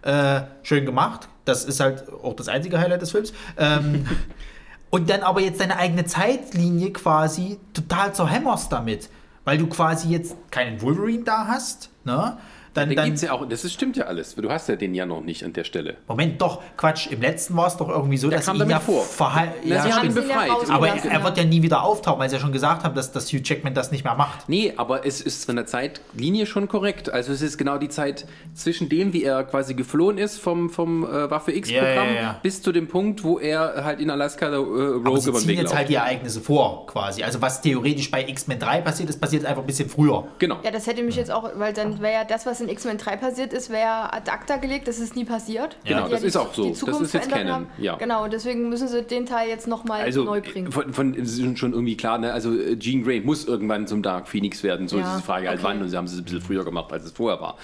Äh, 0.00 0.42
schön 0.62 0.86
gemacht. 0.86 1.28
Das 1.44 1.64
ist 1.64 1.80
halt 1.80 2.04
auch 2.12 2.34
das 2.34 2.48
einzige 2.48 2.78
Highlight 2.78 3.02
des 3.02 3.10
Films. 3.10 3.32
Ähm, 3.56 4.06
und 4.90 5.10
dann 5.10 5.22
aber 5.22 5.40
jetzt 5.40 5.60
deine 5.60 5.76
eigene 5.76 6.04
Zeitlinie 6.04 6.92
quasi 6.92 7.58
total 7.72 8.14
zerhämmerst 8.14 8.72
damit. 8.72 9.08
Weil 9.44 9.58
du 9.58 9.66
quasi 9.66 10.08
jetzt 10.08 10.36
keinen 10.50 10.80
Wolverine 10.80 11.24
da 11.24 11.46
hast, 11.46 11.90
ne? 12.04 12.38
Dann, 12.74 12.88
Den 12.88 12.96
dann, 12.96 13.04
gibt's 13.06 13.22
ja 13.22 13.32
auch, 13.32 13.48
das 13.48 13.64
ist, 13.64 13.72
stimmt 13.72 13.96
ja 13.96 14.04
alles. 14.04 14.34
Du 14.34 14.50
hast 14.50 14.68
ja 14.68 14.76
den 14.76 14.94
ja 14.94 15.06
noch 15.06 15.20
nicht 15.22 15.44
an 15.44 15.52
der 15.52 15.64
Stelle. 15.64 15.96
Moment, 16.08 16.42
doch, 16.42 16.60
Quatsch. 16.76 17.06
Im 17.10 17.20
letzten 17.20 17.56
war 17.56 17.68
es 17.68 17.76
doch 17.76 17.88
irgendwie 17.88 18.16
so, 18.16 18.28
Der 18.28 18.38
dass 18.38 18.46
kam 18.46 18.60
ihn 18.60 18.68
ja 18.68 18.80
vor. 18.80 19.02
verhal- 19.04 19.52
Na, 19.64 19.76
ja, 19.76 19.82
sie 19.82 19.92
haben 19.92 20.10
stimmt. 20.10 20.16
ihn 20.16 20.22
ihn 20.24 20.28
ja 20.30 20.40
befreit. 20.44 20.70
aber 20.70 20.86
Ja. 20.88 20.94
er, 20.96 21.10
er 21.12 21.24
wird 21.24 21.38
ja 21.38 21.44
nie 21.44 21.62
wieder 21.62 21.82
auftauchen, 21.82 22.18
weil 22.20 22.28
sie 22.28 22.36
ja 22.36 22.42
schon 22.42 22.52
gesagt 22.52 22.84
haben, 22.84 22.94
dass, 22.94 23.12
dass 23.12 23.32
Hugh 23.32 23.40
Jackman 23.44 23.74
das 23.74 23.90
nicht 23.92 24.04
mehr 24.04 24.14
macht. 24.16 24.48
Nee, 24.48 24.74
aber 24.76 25.06
es 25.06 25.20
ist 25.20 25.44
von 25.46 25.56
der 25.56 25.66
Zeitlinie 25.66 26.46
schon 26.46 26.66
korrekt. 26.68 27.08
Also 27.10 27.32
es 27.32 27.42
ist 27.42 27.58
genau 27.58 27.78
die 27.78 27.88
Zeit 27.88 28.26
zwischen 28.54 28.88
dem, 28.88 29.12
wie 29.12 29.22
er 29.24 29.44
quasi 29.44 29.74
geflohen 29.74 30.18
ist 30.18 30.38
vom, 30.40 30.68
vom 30.70 31.04
äh, 31.04 31.30
Waffe 31.30 31.52
X-Programm, 31.52 32.08
Ja, 32.08 32.14
ja, 32.14 32.20
ja. 32.22 32.40
bis 32.42 32.60
zu 32.62 32.72
dem 32.72 32.88
Punkt, 32.88 33.22
wo 33.22 33.38
er 33.38 33.84
halt 33.84 34.00
in 34.00 34.10
Alaska 34.10 34.46
äh, 34.48 34.54
Rogue 34.56 35.02
Aber 35.06 35.20
sie 35.20 35.32
ziehen 35.32 35.48
Weg 35.48 35.58
jetzt 35.58 35.74
halt 35.74 35.88
die 35.88 35.94
Ereignisse 35.94 36.40
vor, 36.40 36.86
quasi. 36.86 37.22
Also 37.22 37.40
was 37.40 37.60
theoretisch 37.62 38.10
bei 38.10 38.26
X-Men 38.28 38.58
3 38.58 38.80
passiert 38.80 39.08
ist, 39.10 39.20
passiert 39.20 39.44
einfach 39.44 39.62
ein 39.62 39.66
bisschen 39.66 39.88
früher. 39.88 40.26
Genau. 40.38 40.56
Ja, 40.64 40.70
das 40.70 40.86
hätte 40.86 41.02
mich 41.02 41.16
jetzt 41.16 41.30
auch, 41.30 41.48
weil 41.56 41.72
dann 41.72 42.00
wäre 42.00 42.12
ja 42.14 42.24
das, 42.24 42.46
was 42.46 42.63
in 42.64 42.68
X-Men 42.70 42.98
3 42.98 43.16
passiert 43.16 43.52
ist, 43.52 43.70
wäre 43.70 43.80
ja 43.82 44.10
ad 44.12 44.30
acta 44.30 44.56
gelegt, 44.56 44.88
das 44.88 44.98
ist 44.98 45.14
nie 45.16 45.24
passiert. 45.24 45.76
Genau, 45.84 46.00
Weil 46.02 46.04
die 46.06 46.10
das 46.12 46.20
die- 46.22 46.26
ist 46.28 46.36
auch 46.36 46.52
so. 46.54 46.64
Die 46.64 46.70
Das 46.86 47.00
ist 47.00 47.14
jetzt 47.14 47.30
Canon, 47.30 47.66
ja. 47.78 47.96
Genau, 47.96 48.26
deswegen 48.28 48.68
müssen 48.68 48.88
sie 48.88 49.02
den 49.02 49.26
Teil 49.26 49.48
jetzt 49.48 49.66
nochmal 49.68 50.00
Also 50.02 50.24
neu 50.24 50.38
äh, 50.38 50.40
bringen. 50.40 50.72
von, 50.72 50.92
von 50.92 51.14
es 51.14 51.38
ist 51.38 51.58
schon 51.58 51.72
irgendwie 51.72 51.96
klar, 51.96 52.18
ne? 52.18 52.32
Also 52.32 52.52
äh, 52.58 52.76
Jean 52.78 53.04
Grey 53.04 53.20
muss 53.20 53.44
irgendwann 53.46 53.86
zum 53.86 54.02
Dark 54.02 54.28
Phoenix 54.28 54.62
werden. 54.62 54.88
So 54.88 54.98
Ja, 54.98 55.12
ist 55.14 55.20
die 55.22 55.26
Frage 55.26 55.48
halt 55.48 55.58
okay. 55.60 55.68
wann 55.68 55.82
und 55.82 55.88
sie 55.88 55.96
haben 55.96 56.06
es 56.06 56.16
ein 56.16 56.24
bisschen 56.24 56.40
früher 56.40 56.64
gemacht, 56.64 56.92
als 56.92 57.04
es 57.04 57.12
vorher 57.12 57.40
war. 57.40 57.56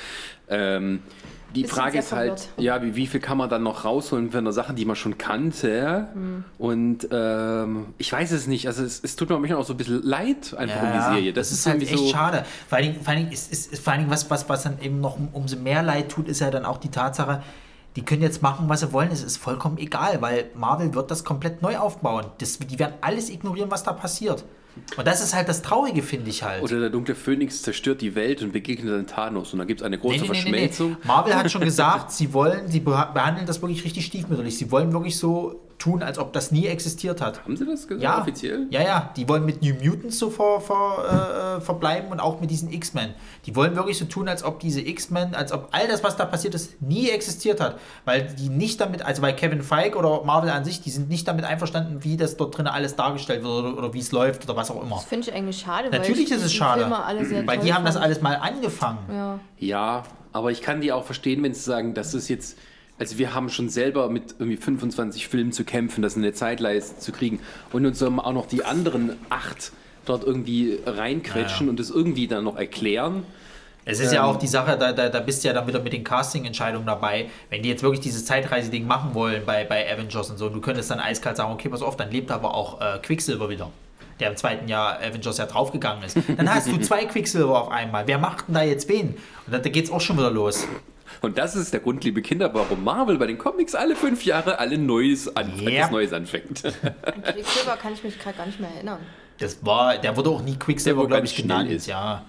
Ähm, 0.48 1.00
die 1.54 1.64
Frage 1.64 1.98
ist 1.98 2.12
halt, 2.12 2.48
ja, 2.56 2.82
wie, 2.82 2.96
wie 2.96 3.06
viel 3.06 3.20
kann 3.20 3.38
man 3.38 3.48
dann 3.48 3.62
noch 3.62 3.84
rausholen 3.84 4.30
von 4.30 4.38
einer 4.38 4.52
Sache, 4.52 4.72
die 4.74 4.84
man 4.84 4.96
schon 4.96 5.18
kannte? 5.18 6.08
Hm. 6.12 6.44
Und 6.58 7.08
ähm, 7.10 7.86
ich 7.98 8.12
weiß 8.12 8.30
es 8.32 8.46
nicht. 8.46 8.66
Also 8.66 8.84
es, 8.84 9.00
es 9.02 9.16
tut 9.16 9.28
mir 9.28 9.38
manchmal 9.38 9.60
auch 9.60 9.66
so 9.66 9.74
ein 9.74 9.76
bisschen 9.76 10.02
leid 10.02 10.54
einfach 10.56 10.82
um 10.82 10.92
die 10.92 11.14
Serie. 11.14 11.32
Das, 11.32 11.50
ist 11.52 11.66
halt 11.66 11.76
irgendwie 11.76 11.94
echt 11.94 12.04
so. 12.04 12.10
schade. 12.10 12.44
Vor 12.68 12.78
allen 12.78 12.92
Dingen, 12.92 13.00
vor 13.02 13.08
allen 13.12 13.20
Dingen, 13.20 13.32
ist, 13.32 13.52
ist, 13.52 13.72
ist, 13.72 13.82
vor 13.82 13.92
allen 13.92 14.02
Dingen 14.02 14.12
was, 14.12 14.30
was, 14.30 14.48
was 14.48 14.62
dann 14.62 14.80
eben 14.80 15.00
noch 15.00 15.16
um, 15.16 15.28
umso 15.32 15.56
mehr 15.56 15.82
leid 15.82 16.10
tut, 16.10 16.28
ist 16.28 16.40
ja 16.40 16.50
dann 16.50 16.64
auch 16.64 16.78
die 16.78 16.90
Tatsache, 16.90 17.42
die 17.96 18.04
können 18.04 18.22
jetzt 18.22 18.42
machen, 18.42 18.68
was 18.68 18.80
sie 18.80 18.92
wollen. 18.92 19.10
Es 19.10 19.22
ist 19.22 19.36
vollkommen 19.36 19.78
egal, 19.78 20.22
weil 20.22 20.50
Marvel 20.54 20.94
wird 20.94 21.10
das 21.10 21.24
komplett 21.24 21.62
neu 21.62 21.78
aufbauen. 21.78 22.26
Das, 22.38 22.58
die 22.58 22.78
werden 22.78 22.94
alles 23.00 23.30
ignorieren, 23.30 23.70
was 23.70 23.82
da 23.82 23.92
passiert. 23.92 24.44
Und 24.96 25.06
das 25.06 25.22
ist 25.22 25.34
halt 25.34 25.48
das 25.48 25.62
Traurige, 25.62 26.02
finde 26.02 26.30
ich 26.30 26.42
halt. 26.42 26.62
Oder 26.62 26.80
der 26.80 26.90
dunkle 26.90 27.14
Phönix 27.14 27.62
zerstört 27.62 28.00
die 28.00 28.14
Welt 28.14 28.42
und 28.42 28.52
begegnet 28.52 28.92
dann 28.92 29.06
Thanos. 29.06 29.52
Und 29.52 29.58
dann 29.58 29.68
gibt 29.68 29.80
es 29.80 29.86
eine 29.86 29.98
große 29.98 30.24
Verschmelzung. 30.24 30.96
Marvel 31.04 31.34
hat 31.34 31.50
schon 31.50 31.60
gesagt, 31.64 32.12
sie 32.12 32.32
wollen, 32.32 32.68
sie 32.68 32.80
beha- 32.80 33.12
behandeln 33.12 33.46
das 33.46 33.60
wirklich 33.62 33.84
richtig 33.84 34.06
stiefmütterlich. 34.06 34.56
Sie 34.56 34.70
wollen 34.70 34.92
wirklich 34.92 35.16
so 35.18 35.60
tun, 35.80 36.02
als 36.02 36.18
ob 36.18 36.32
das 36.32 36.52
nie 36.52 36.66
existiert 36.66 37.20
hat. 37.20 37.42
Haben 37.42 37.56
sie 37.56 37.66
das 37.66 37.88
gesagt 37.88 38.02
Ja, 38.02 38.20
offiziell? 38.20 38.66
Ja, 38.70 38.82
ja, 38.82 39.12
die 39.16 39.28
wollen 39.28 39.44
mit 39.44 39.62
New 39.62 39.74
Mutants 39.74 40.18
so 40.18 40.30
ver, 40.30 40.60
ver, 40.60 41.56
äh, 41.56 41.60
verbleiben 41.60 42.10
und 42.12 42.20
auch 42.20 42.40
mit 42.40 42.50
diesen 42.50 42.70
X-Men. 42.72 43.14
Die 43.46 43.56
wollen 43.56 43.74
wirklich 43.74 43.98
so 43.98 44.04
tun, 44.04 44.28
als 44.28 44.44
ob 44.44 44.60
diese 44.60 44.80
X-Men, 44.80 45.34
als 45.34 45.52
ob 45.52 45.68
all 45.72 45.88
das, 45.88 46.04
was 46.04 46.16
da 46.16 46.26
passiert 46.26 46.54
ist, 46.54 46.80
nie 46.80 47.10
existiert 47.10 47.60
hat. 47.60 47.78
Weil 48.04 48.32
die 48.38 48.48
nicht 48.48 48.80
damit, 48.80 49.02
also 49.02 49.22
bei 49.22 49.32
Kevin 49.32 49.62
Feige 49.62 49.98
oder 49.98 50.22
Marvel 50.24 50.50
an 50.50 50.64
sich, 50.64 50.82
die 50.82 50.90
sind 50.90 51.08
nicht 51.08 51.26
damit 51.26 51.44
einverstanden, 51.44 52.04
wie 52.04 52.16
das 52.16 52.36
dort 52.36 52.56
drin 52.56 52.66
alles 52.66 52.94
dargestellt 52.94 53.42
wird 53.42 53.52
oder, 53.52 53.76
oder 53.76 53.94
wie 53.94 54.00
es 54.00 54.12
läuft 54.12 54.44
oder 54.44 54.56
was 54.56 54.70
auch 54.70 54.82
immer. 54.82 54.96
Das 54.96 55.04
finde 55.04 55.28
ich 55.28 55.34
eigentlich 55.34 55.58
schade, 55.58 55.90
weil 55.90 55.98
Natürlich 55.98 56.26
ich 56.26 56.30
ist 56.30 56.44
es 56.44 56.50
die 56.50 56.56
schade, 56.56 56.82
Filme 56.82 57.02
alle 57.02 57.24
sehr 57.24 57.46
weil 57.46 57.58
die 57.58 57.72
haben 57.72 57.84
das 57.84 57.96
alles 57.96 58.20
mal 58.20 58.34
angefangen. 58.34 58.98
Ja. 59.10 59.40
Ja, 59.58 60.02
aber 60.32 60.50
ich 60.50 60.62
kann 60.62 60.80
die 60.80 60.92
auch 60.92 61.04
verstehen, 61.04 61.42
wenn 61.42 61.54
sie 61.54 61.62
sagen, 61.62 61.94
das 61.94 62.14
ist 62.14 62.28
jetzt. 62.28 62.58
Also 63.00 63.16
wir 63.16 63.34
haben 63.34 63.48
schon 63.48 63.70
selber 63.70 64.10
mit 64.10 64.34
irgendwie 64.38 64.58
25 64.58 65.26
Filmen 65.26 65.52
zu 65.52 65.64
kämpfen, 65.64 66.02
das 66.02 66.16
in 66.16 66.22
eine 66.22 66.34
Zeitleiste 66.34 66.98
zu 66.98 67.12
kriegen 67.12 67.40
und 67.72 67.86
uns 67.86 67.98
dann 67.98 68.20
auch 68.20 68.34
noch 68.34 68.46
die 68.46 68.62
anderen 68.62 69.16
acht 69.30 69.72
dort 70.04 70.22
irgendwie 70.22 70.78
reinquetschen 70.84 71.70
und 71.70 71.80
das 71.80 71.88
irgendwie 71.88 72.28
dann 72.28 72.44
noch 72.44 72.56
erklären. 72.56 73.24
Es 73.86 74.00
ist 74.00 74.12
ja 74.12 74.24
auch 74.24 74.36
die 74.36 74.46
Sache, 74.46 74.76
da, 74.76 74.92
da, 74.92 75.08
da 75.08 75.20
bist 75.20 75.42
du 75.42 75.48
ja 75.48 75.54
dann 75.54 75.66
wieder 75.66 75.80
mit 75.80 75.94
den 75.94 76.04
Casting-Entscheidungen 76.04 76.84
dabei. 76.84 77.30
Wenn 77.48 77.62
die 77.62 77.70
jetzt 77.70 77.82
wirklich 77.82 78.00
dieses 78.00 78.26
Zeitreise-Ding 78.26 78.86
machen 78.86 79.14
wollen 79.14 79.44
bei, 79.46 79.64
bei 79.64 79.90
Avengers 79.90 80.28
und 80.28 80.36
so, 80.36 80.50
du 80.50 80.60
könntest 80.60 80.90
dann 80.90 81.00
eiskalt 81.00 81.38
sagen, 81.38 81.52
okay, 81.54 81.70
pass 81.70 81.80
auf, 81.80 81.96
dann 81.96 82.10
lebt 82.10 82.30
aber 82.30 82.54
auch 82.54 82.82
äh, 82.82 82.98
Quicksilver 82.98 83.48
wieder. 83.48 83.70
Der 84.20 84.28
im 84.28 84.36
zweiten 84.36 84.68
Jahr 84.68 84.98
Avengers 85.00 85.38
ja 85.38 85.46
draufgegangen 85.46 86.04
ist. 86.04 86.18
Dann 86.36 86.54
hast 86.54 86.70
du 86.70 86.76
zwei 86.80 87.06
Quicksilver 87.06 87.62
auf 87.62 87.70
einmal. 87.70 88.06
Wer 88.06 88.18
macht 88.18 88.48
denn 88.48 88.54
da 88.54 88.62
jetzt 88.62 88.86
wen? 88.90 89.16
Und 89.46 89.52
dann, 89.52 89.62
da 89.62 89.70
geht's 89.70 89.90
auch 89.90 90.02
schon 90.02 90.18
wieder 90.18 90.30
los. 90.30 90.66
Und 91.20 91.38
das 91.38 91.56
ist 91.56 91.72
der 91.72 91.80
Grund, 91.80 92.02
liebe 92.04 92.22
Kinder, 92.22 92.52
warum 92.54 92.82
Marvel 92.84 93.18
bei 93.18 93.26
den 93.26 93.38
Comics 93.38 93.74
alle 93.74 93.96
fünf 93.96 94.24
Jahre 94.24 94.58
alle 94.58 94.78
Neues, 94.78 95.34
an, 95.36 95.52
Ja. 95.58 95.90
Neues 95.90 96.12
anfängt. 96.12 96.64
An 96.64 97.22
Quicksilver 97.22 97.76
kann 97.76 97.92
ich 97.92 98.02
mich 98.04 98.18
gerade 98.18 98.36
gar 98.38 98.46
nicht 98.46 98.60
mehr 98.60 98.70
erinnern. 98.74 99.00
Das 99.38 99.64
war, 99.64 99.96
der 99.98 100.16
wurde 100.16 100.30
auch 100.30 100.42
nie 100.42 100.56
Quicksilver, 100.56 100.96
Der, 101.00 101.04
wo 101.04 101.08
glaube 101.08 101.20
ganz 101.22 101.30
ich, 101.30 101.36
schnell 101.38 101.48
genannt. 101.58 101.70
ist. 101.70 101.86
Ja, 101.86 102.24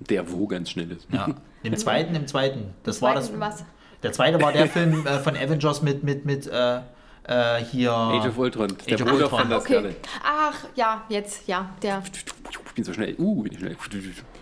Der 0.00 0.30
wo 0.30 0.46
ganz 0.46 0.70
schnell 0.70 0.90
ist. 0.92 1.06
ja. 1.12 1.28
Im 1.64 1.76
zweiten, 1.76 2.14
im 2.14 2.26
zweiten. 2.26 2.72
Das 2.84 3.02
war 3.02 3.14
das. 3.14 3.26
Zweiten 3.26 3.40
was? 3.40 3.64
Der 4.02 4.12
zweite 4.12 4.40
war 4.40 4.52
der 4.52 4.68
Film 4.68 5.04
äh, 5.06 5.18
von 5.18 5.36
Avengers 5.36 5.82
mit, 5.82 6.04
mit, 6.04 6.24
mit 6.24 6.46
äh, 6.46 6.76
äh, 7.24 7.64
hier. 7.64 7.90
Age 7.92 8.26
of 8.28 8.38
Ultron, 8.38 8.68
der 8.86 8.94
Age 8.94 9.02
of 9.02 9.08
Bruder 9.08 9.24
Ultron. 9.24 9.40
von 9.40 9.48
der 9.50 9.58
Okay. 9.58 9.96
Ach, 10.24 10.54
ja, 10.76 11.02
jetzt, 11.08 11.48
ja, 11.48 11.68
der, 11.82 12.02
bin 12.78 12.84
so 12.84 12.92
schnell. 12.92 13.14
Uh, 13.18 13.42
bin 13.42 13.52
ich 13.52 13.58
schnell. 13.58 13.76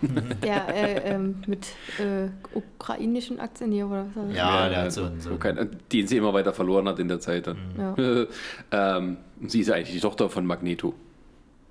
der 0.43 0.75
äh, 0.75 1.13
ähm, 1.13 1.41
mit 1.47 1.65
äh, 1.99 2.29
ukrainischen 2.53 3.39
Akzent 3.39 3.73
hier 3.73 3.87
oder 3.87 4.05
was? 4.13 4.35
Ja, 4.35 4.69
der 4.69 4.81
hat 4.83 4.91
so, 4.93 5.05
einen- 5.05 5.19
so 5.19 5.29
einen- 5.31 5.39
kein, 5.39 5.69
den 5.91 6.07
sie 6.07 6.17
immer 6.17 6.33
weiter 6.33 6.53
verloren 6.53 6.87
hat 6.87 6.99
in 6.99 7.07
der 7.07 7.19
Zeit 7.19 7.47
dann. 7.47 7.57
Ja. 7.77 8.27
ähm, 8.97 9.17
sie 9.47 9.61
ist 9.61 9.67
ja 9.67 9.75
eigentlich 9.75 9.93
die 9.95 9.99
Tochter 10.01 10.29
von 10.29 10.45
Magneto. 10.45 10.93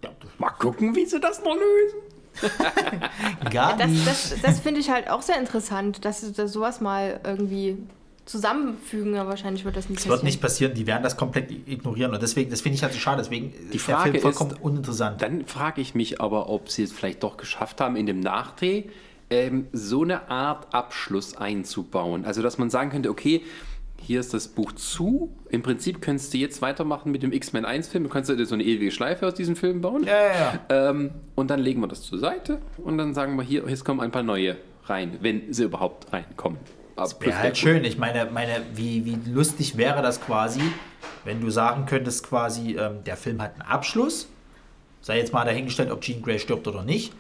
Ja, 0.03 0.11
das- 0.21 0.31
Mal 0.39 0.51
gucken, 0.51 0.95
wie 0.97 1.07
sie 1.07 1.21
das 1.21 1.43
noch 1.45 1.55
lösen. 1.55 1.99
Gar 3.51 3.77
Das, 3.79 3.89
nicht. 3.91 4.07
das, 4.07 4.35
das 4.43 4.61
finde 4.61 4.81
ich 4.81 4.91
halt 4.91 5.09
auch 5.09 5.23
sehr 5.23 5.39
interessant, 5.39 6.05
dass 6.05 6.21
sie 6.21 6.33
da 6.33 6.47
sowas 6.49 6.81
mal 6.81 7.21
irgendwie 7.25 7.79
zusammenfügen, 8.27 9.17
aber 9.17 9.31
wahrscheinlich 9.31 9.65
wird 9.65 9.77
das 9.77 9.89
nicht 9.89 10.01
Es 10.01 10.09
wird 10.09 10.23
nicht 10.23 10.41
passieren, 10.41 10.75
die 10.75 10.87
werden 10.87 11.03
das 11.03 11.17
komplett 11.17 11.51
ignorieren 11.51 12.13
und 12.13 12.21
deswegen, 12.23 12.51
das 12.51 12.61
finde 12.61 12.77
ich 12.77 12.83
halt 12.83 12.93
so 12.93 12.99
schade, 12.99 13.23
deswegen 13.23 13.53
Die 13.73 13.77
ist 13.77 13.89
der 13.89 13.97
Frage 13.97 14.11
Film 14.11 14.23
vollkommen 14.23 14.51
ist- 14.51 14.63
uninteressant. 14.63 15.23
Dann 15.23 15.45
frage 15.47 15.81
ich 15.81 15.95
mich 15.95 16.21
aber, 16.21 16.49
ob 16.51 16.69
sie 16.69 16.83
es 16.83 16.93
vielleicht 16.93 17.23
doch 17.23 17.37
geschafft 17.39 17.81
haben, 17.81 17.97
in 17.97 18.07
dem 18.07 18.21
Nachdreh 18.21 18.85
ähm, 19.31 19.67
so 19.73 20.03
eine 20.03 20.29
Art 20.31 20.73
Abschluss 20.75 21.37
einzubauen. 21.37 22.25
Also, 22.25 22.43
dass 22.43 22.59
man 22.59 22.71
sagen 22.71 22.91
könnte, 22.91 23.11
okay, 23.11 23.43
hier 24.01 24.21
ist 24.21 24.33
das 24.35 24.47
Buch 24.47 24.71
zu. 24.73 25.35
Im 25.49 25.63
Prinzip 25.63 26.01
könntest 26.01 26.33
du 26.33 26.39
jetzt 26.39 26.63
weitermachen 26.63 27.11
mit 27.11 27.25
dem 27.25 27.33
X-Men 27.33 27.65
1-Film. 27.67 28.05
Du 28.05 28.11
kannst 28.11 28.31
dir 28.31 28.47
so 28.47 28.55
eine 28.55 28.63
ewige 28.63 28.93
Schleife 28.93 29.27
aus 29.27 29.35
diesem 29.35 29.57
Film 29.57 29.81
bauen. 29.81 30.05
Ja, 30.05 30.13
ja, 30.17 30.33
ja. 30.69 30.91
Ähm, 30.91 31.11
und 31.35 31.51
dann 31.51 31.59
legen 31.59 31.81
wir 31.81 31.89
das 31.89 32.03
zur 32.03 32.19
Seite 32.21 32.61
und 32.77 32.99
dann 32.99 33.15
sagen 33.15 33.35
wir 33.37 33.43
hier, 33.43 33.65
jetzt 33.69 33.85
kommen 33.85 34.01
ein 34.01 34.13
paar 34.13 34.23
neue 34.23 34.57
rein, 34.85 35.17
wenn 35.23 35.53
sie 35.53 35.65
überhaupt 35.65 36.13
reinkommen. 36.13 36.59
Plus 37.19 37.35
Wäre 37.35 37.43
halt 37.43 37.59
schön. 37.59 37.85
Ich 37.85 37.99
meine, 37.99 38.27
meine 38.27 38.63
wie, 38.75 39.05
wie 39.05 39.19
lustig 39.31 39.77
wäre 39.77 40.03
das 40.03 40.21
quasi, 40.21 40.63
wenn 41.25 41.41
du 41.41 41.51
sagen 41.51 41.87
könntest, 41.87 42.27
quasi, 42.27 42.77
ähm, 42.77 43.05
der 43.05 43.17
Film 43.17 43.41
hat 43.43 43.53
einen 43.53 43.63
Abschluss. 43.63 44.29
Sei 45.03 45.19
jetzt 45.19 45.33
mal 45.33 45.45
dahingestellt, 45.45 45.91
ob 45.91 46.01
Jean 46.01 46.23
Grey 46.23 46.39
stirbt 46.39 46.67
oder 46.67 46.83
nicht. 46.83 47.13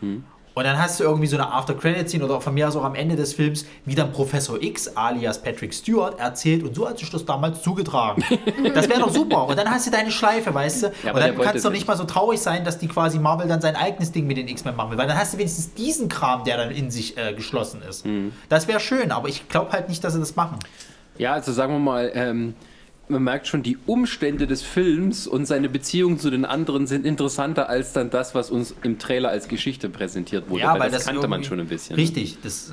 Und 0.56 0.64
dann 0.64 0.78
hast 0.78 0.98
du 0.98 1.04
irgendwie 1.04 1.26
so 1.26 1.36
eine 1.36 1.52
After-Credit-Scene 1.52 2.24
oder 2.24 2.40
von 2.40 2.54
mir 2.54 2.66
aus 2.66 2.76
auch 2.76 2.84
am 2.84 2.94
Ende 2.94 3.14
des 3.14 3.34
Films, 3.34 3.66
wie 3.84 3.94
dann 3.94 4.10
Professor 4.10 4.56
X 4.62 4.88
alias 4.96 5.42
Patrick 5.42 5.74
Stewart 5.74 6.18
erzählt 6.18 6.62
und 6.62 6.74
so 6.74 6.88
hat 6.88 6.98
sich 6.98 7.10
das 7.10 7.26
damals 7.26 7.60
zugetragen. 7.60 8.24
das 8.74 8.88
wäre 8.88 9.00
doch 9.00 9.12
super. 9.12 9.48
Und 9.48 9.58
dann 9.58 9.70
hast 9.70 9.86
du 9.86 9.90
deine 9.90 10.10
Schleife, 10.10 10.54
weißt 10.54 10.84
du? 10.84 10.92
Ja, 11.04 11.12
und 11.12 11.20
dann 11.20 11.36
kannst 11.36 11.62
du 11.62 11.68
doch 11.68 11.74
nicht. 11.74 11.86
mal 11.86 11.94
so 11.94 12.04
traurig 12.04 12.40
sein, 12.40 12.64
dass 12.64 12.78
die 12.78 12.88
quasi 12.88 13.18
Marvel 13.18 13.46
dann 13.48 13.60
sein 13.60 13.76
eigenes 13.76 14.12
Ding 14.12 14.26
mit 14.26 14.38
den 14.38 14.48
X-Men 14.48 14.74
machen 14.74 14.92
will. 14.92 14.96
Weil 14.96 15.08
dann 15.08 15.18
hast 15.18 15.34
du 15.34 15.38
wenigstens 15.38 15.74
diesen 15.74 16.08
Kram, 16.08 16.44
der 16.44 16.56
dann 16.56 16.70
in 16.70 16.90
sich 16.90 17.18
äh, 17.18 17.34
geschlossen 17.34 17.82
ist. 17.86 18.06
Das 18.48 18.66
wäre 18.66 18.80
schön, 18.80 19.12
aber 19.12 19.28
ich 19.28 19.50
glaube 19.50 19.72
halt 19.72 19.90
nicht, 19.90 20.02
dass 20.04 20.14
sie 20.14 20.20
das 20.20 20.36
machen. 20.36 20.58
Ja, 21.18 21.34
also 21.34 21.52
sagen 21.52 21.74
wir 21.74 21.80
mal, 21.80 22.10
ähm, 22.14 22.54
man 23.08 23.22
merkt 23.22 23.46
schon, 23.46 23.62
die 23.62 23.78
Umstände 23.86 24.46
des 24.46 24.62
Films 24.62 25.26
und 25.26 25.46
seine 25.46 25.68
Beziehung 25.68 26.18
zu 26.18 26.30
den 26.30 26.44
anderen 26.44 26.86
sind 26.86 27.06
interessanter 27.06 27.68
als 27.68 27.92
dann 27.92 28.10
das, 28.10 28.34
was 28.34 28.50
uns 28.50 28.74
im 28.82 28.98
Trailer 28.98 29.28
als 29.28 29.48
Geschichte 29.48 29.88
präsentiert 29.88 30.48
wurde. 30.50 30.64
weil 30.64 30.90
das, 30.90 31.06
kannte 31.06 31.28
man 31.28 31.44
schon 31.44 31.60
ein 31.60 31.68
bisschen. 31.68 31.96
Richtig. 31.96 32.38
Das, 32.42 32.72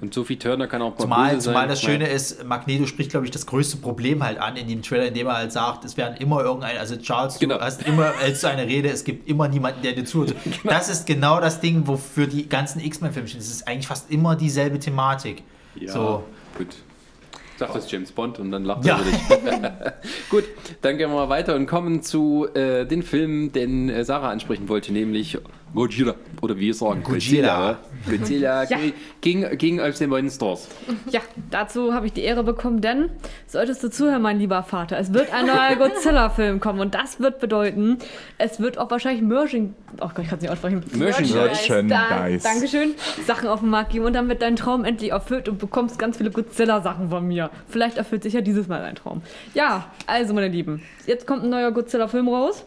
Und 0.00 0.14
Sophie 0.14 0.36
Turner 0.36 0.66
kann 0.68 0.80
auch 0.82 0.90
mal 0.96 0.98
zumal, 1.02 1.30
böse 1.34 1.44
zumal 1.44 1.62
sein. 1.62 1.68
das 1.68 1.80
Schöne 1.82 2.08
ist, 2.08 2.44
Magneto 2.44 2.86
spricht, 2.86 3.10
glaube 3.10 3.26
ich, 3.26 3.32
das 3.32 3.46
größte 3.46 3.76
Problem 3.78 4.22
halt 4.24 4.38
an 4.38 4.56
in 4.56 4.68
dem 4.68 4.82
Trailer, 4.82 5.06
indem 5.06 5.26
er 5.28 5.36
halt 5.38 5.52
sagt, 5.52 5.84
es 5.84 5.96
werden 5.96 6.16
immer 6.18 6.42
irgendein, 6.42 6.76
also 6.78 6.96
Charles, 6.96 7.38
Genau. 7.38 7.56
du 7.58 7.64
hast 7.64 7.86
immer 7.86 8.12
als 8.22 8.44
eine 8.44 8.66
Rede, 8.66 8.88
es 8.90 9.04
gibt 9.04 9.28
immer 9.28 9.48
niemanden, 9.48 9.82
der 9.82 9.92
dir 9.92 10.04
zuhört. 10.04 10.34
Das 10.64 10.88
ist 10.88 11.06
genau 11.06 11.40
das 11.40 11.60
Ding, 11.60 11.86
wofür 11.86 12.26
die 12.26 12.48
ganzen 12.48 12.80
X-Men-Filme 12.80 13.28
stehen. 13.28 13.40
Es 13.40 13.50
ist 13.50 13.66
eigentlich 13.68 13.86
fast 13.86 14.10
immer 14.10 14.34
dieselbe 14.36 14.78
Thematik. 14.78 15.42
Ja, 15.76 15.92
So. 15.92 16.24
gut. 16.56 16.76
Sagt 17.58 17.74
das 17.74 17.90
James 17.90 18.12
Bond 18.12 18.38
und 18.38 18.50
dann 18.52 18.64
lacht 18.64 18.84
Ja. 18.84 18.98
er 18.98 19.02
über 19.02 19.58
dich. 19.58 19.70
gut, 20.30 20.44
dann 20.82 20.96
gehen 20.96 21.10
wir 21.10 21.16
mal 21.16 21.28
weiter 21.28 21.56
und 21.56 21.66
kommen 21.66 22.02
zu 22.02 22.46
äh, 22.54 22.86
den 22.86 23.02
Film, 23.02 23.50
den 23.52 23.88
äh, 23.88 24.04
Sarah 24.04 24.30
ansprechen 24.30 24.68
wollte, 24.68 24.92
nämlich 24.92 25.38
Godzilla. 25.74 26.14
Oder 26.40 26.56
wie 26.56 26.60
wir 26.60 26.74
sagen, 26.74 27.02
Godzilla. 27.02 27.78
Godzilla 28.08 28.64
Ja. 28.70 28.78
ging, 29.20 29.46
ging 29.58 29.80
als 29.80 29.98
den 29.98 30.10
Monsters. 30.10 30.68
Ja, 31.10 31.20
dazu 31.50 31.92
habe 31.94 32.06
ich 32.06 32.12
die 32.12 32.22
Ehre 32.22 32.42
bekommen, 32.44 32.80
denn 32.80 33.10
solltest 33.46 33.82
du 33.82 33.90
zuhören, 33.90 34.22
mein 34.22 34.38
lieber 34.38 34.62
Vater, 34.62 34.98
es 34.98 35.12
wird 35.12 35.32
ein 35.32 35.46
neuer 35.46 35.76
Godzilla-Film 35.78 36.60
kommen 36.60 36.80
und 36.80 36.94
das 36.94 37.20
wird 37.20 37.40
bedeuten, 37.40 37.98
es 38.38 38.60
wird 38.60 38.78
auch 38.78 38.90
wahrscheinlich 38.90 39.22
Merging, 39.22 39.74
oh 40.00 40.08
Gott, 40.14 40.20
ich 40.20 40.28
kann 40.28 40.36
es 40.38 40.42
nicht 40.42 40.50
aussprechen. 40.50 40.84
Merchandise. 40.94 41.34
Merchandise. 41.36 41.88
Da, 42.42 42.50
Dankeschön. 42.52 42.94
Sachen 43.26 43.48
auf 43.48 43.60
den 43.60 43.70
Markt 43.70 43.90
geben 43.92 44.04
und 44.04 44.12
dann 44.14 44.28
wird 44.28 44.42
dein 44.42 44.56
Traum 44.56 44.84
endlich 44.84 45.10
erfüllt 45.10 45.48
und 45.48 45.58
bekommst 45.58 45.98
ganz 45.98 46.16
viele 46.16 46.30
Godzilla-Sachen 46.30 47.10
von 47.10 47.26
mir. 47.26 47.50
Vielleicht 47.68 47.98
erfüllt 47.98 48.22
sich 48.22 48.32
ja 48.34 48.40
dieses 48.40 48.68
Mal 48.68 48.80
dein 48.80 48.94
Traum. 48.94 49.22
Ja, 49.54 49.90
also 50.06 50.34
meine 50.34 50.48
Lieben, 50.48 50.82
jetzt 51.06 51.26
kommt 51.26 51.42
ein 51.44 51.50
neuer 51.50 51.72
Godzilla-Film 51.72 52.28
raus. 52.28 52.64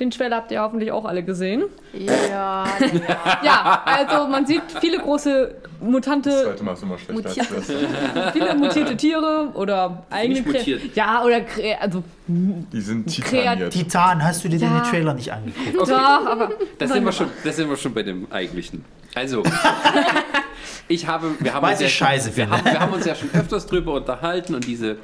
Den 0.00 0.10
Trailer 0.10 0.36
habt 0.36 0.50
ihr 0.50 0.60
hoffentlich 0.60 0.90
auch 0.90 1.04
alle 1.04 1.22
gesehen. 1.22 1.64
Ja, 1.92 2.64
Ja, 3.44 3.82
also 3.84 4.26
man 4.26 4.44
sieht 4.44 4.62
viele 4.80 4.98
große 4.98 5.54
Das 5.62 5.88
mutante 5.88 6.30
zweite 6.30 6.64
Mal 6.64 6.72
ist 6.72 6.82
immer 6.82 6.98
schlechter 6.98 7.28
als 7.28 7.36
Mutiert. 7.36 8.16
das 8.16 8.32
viele 8.32 8.54
mutierte 8.56 8.96
Tiere 8.96 9.50
oder 9.54 10.04
Kre- 10.10 10.44
mutiert. 10.46 10.96
Ja, 10.96 11.22
oder 11.22 11.40
Kre 11.42 11.76
also 11.80 12.02
Die 12.26 12.80
sind 12.80 13.06
titaniert. 13.06 13.72
Titan, 13.72 14.24
hast 14.24 14.42
du 14.44 14.48
dir 14.48 14.58
Ja. 14.58 14.80
den 14.80 14.90
Trailer 14.90 15.14
nicht 15.14 15.32
angeguckt? 15.32 15.78
Okay. 15.78 15.90
ja, 15.92 16.20
aber 16.26 16.50
Das 16.78 16.90
sind, 16.92 17.04
wir 17.04 17.12
schon, 17.12 17.28
das 17.44 17.56
sind 17.56 17.68
wir 17.70 17.76
schon 17.76 17.94
bei 17.94 18.02
dem 18.02 18.26
eigentlichen. 18.32 18.84
Also, 19.14 19.44
ich 20.88 21.06
habe, 21.06 21.30
wir 21.38 21.54
haben, 21.54 21.62
Was 21.62 21.72
uns 21.74 21.80
ja 21.82 21.88
schon, 21.88 22.06
scheiße 22.08 22.36
wir, 22.36 22.50
haben, 22.50 22.64
wir 22.64 22.80
haben 22.80 22.92
uns 22.92 23.04
ja 23.06 23.14
schon 23.14 23.30
öfters 23.32 23.66
drüber 23.66 23.92
unterhalten 23.94 24.56
und 24.56 24.66
diese 24.66 24.96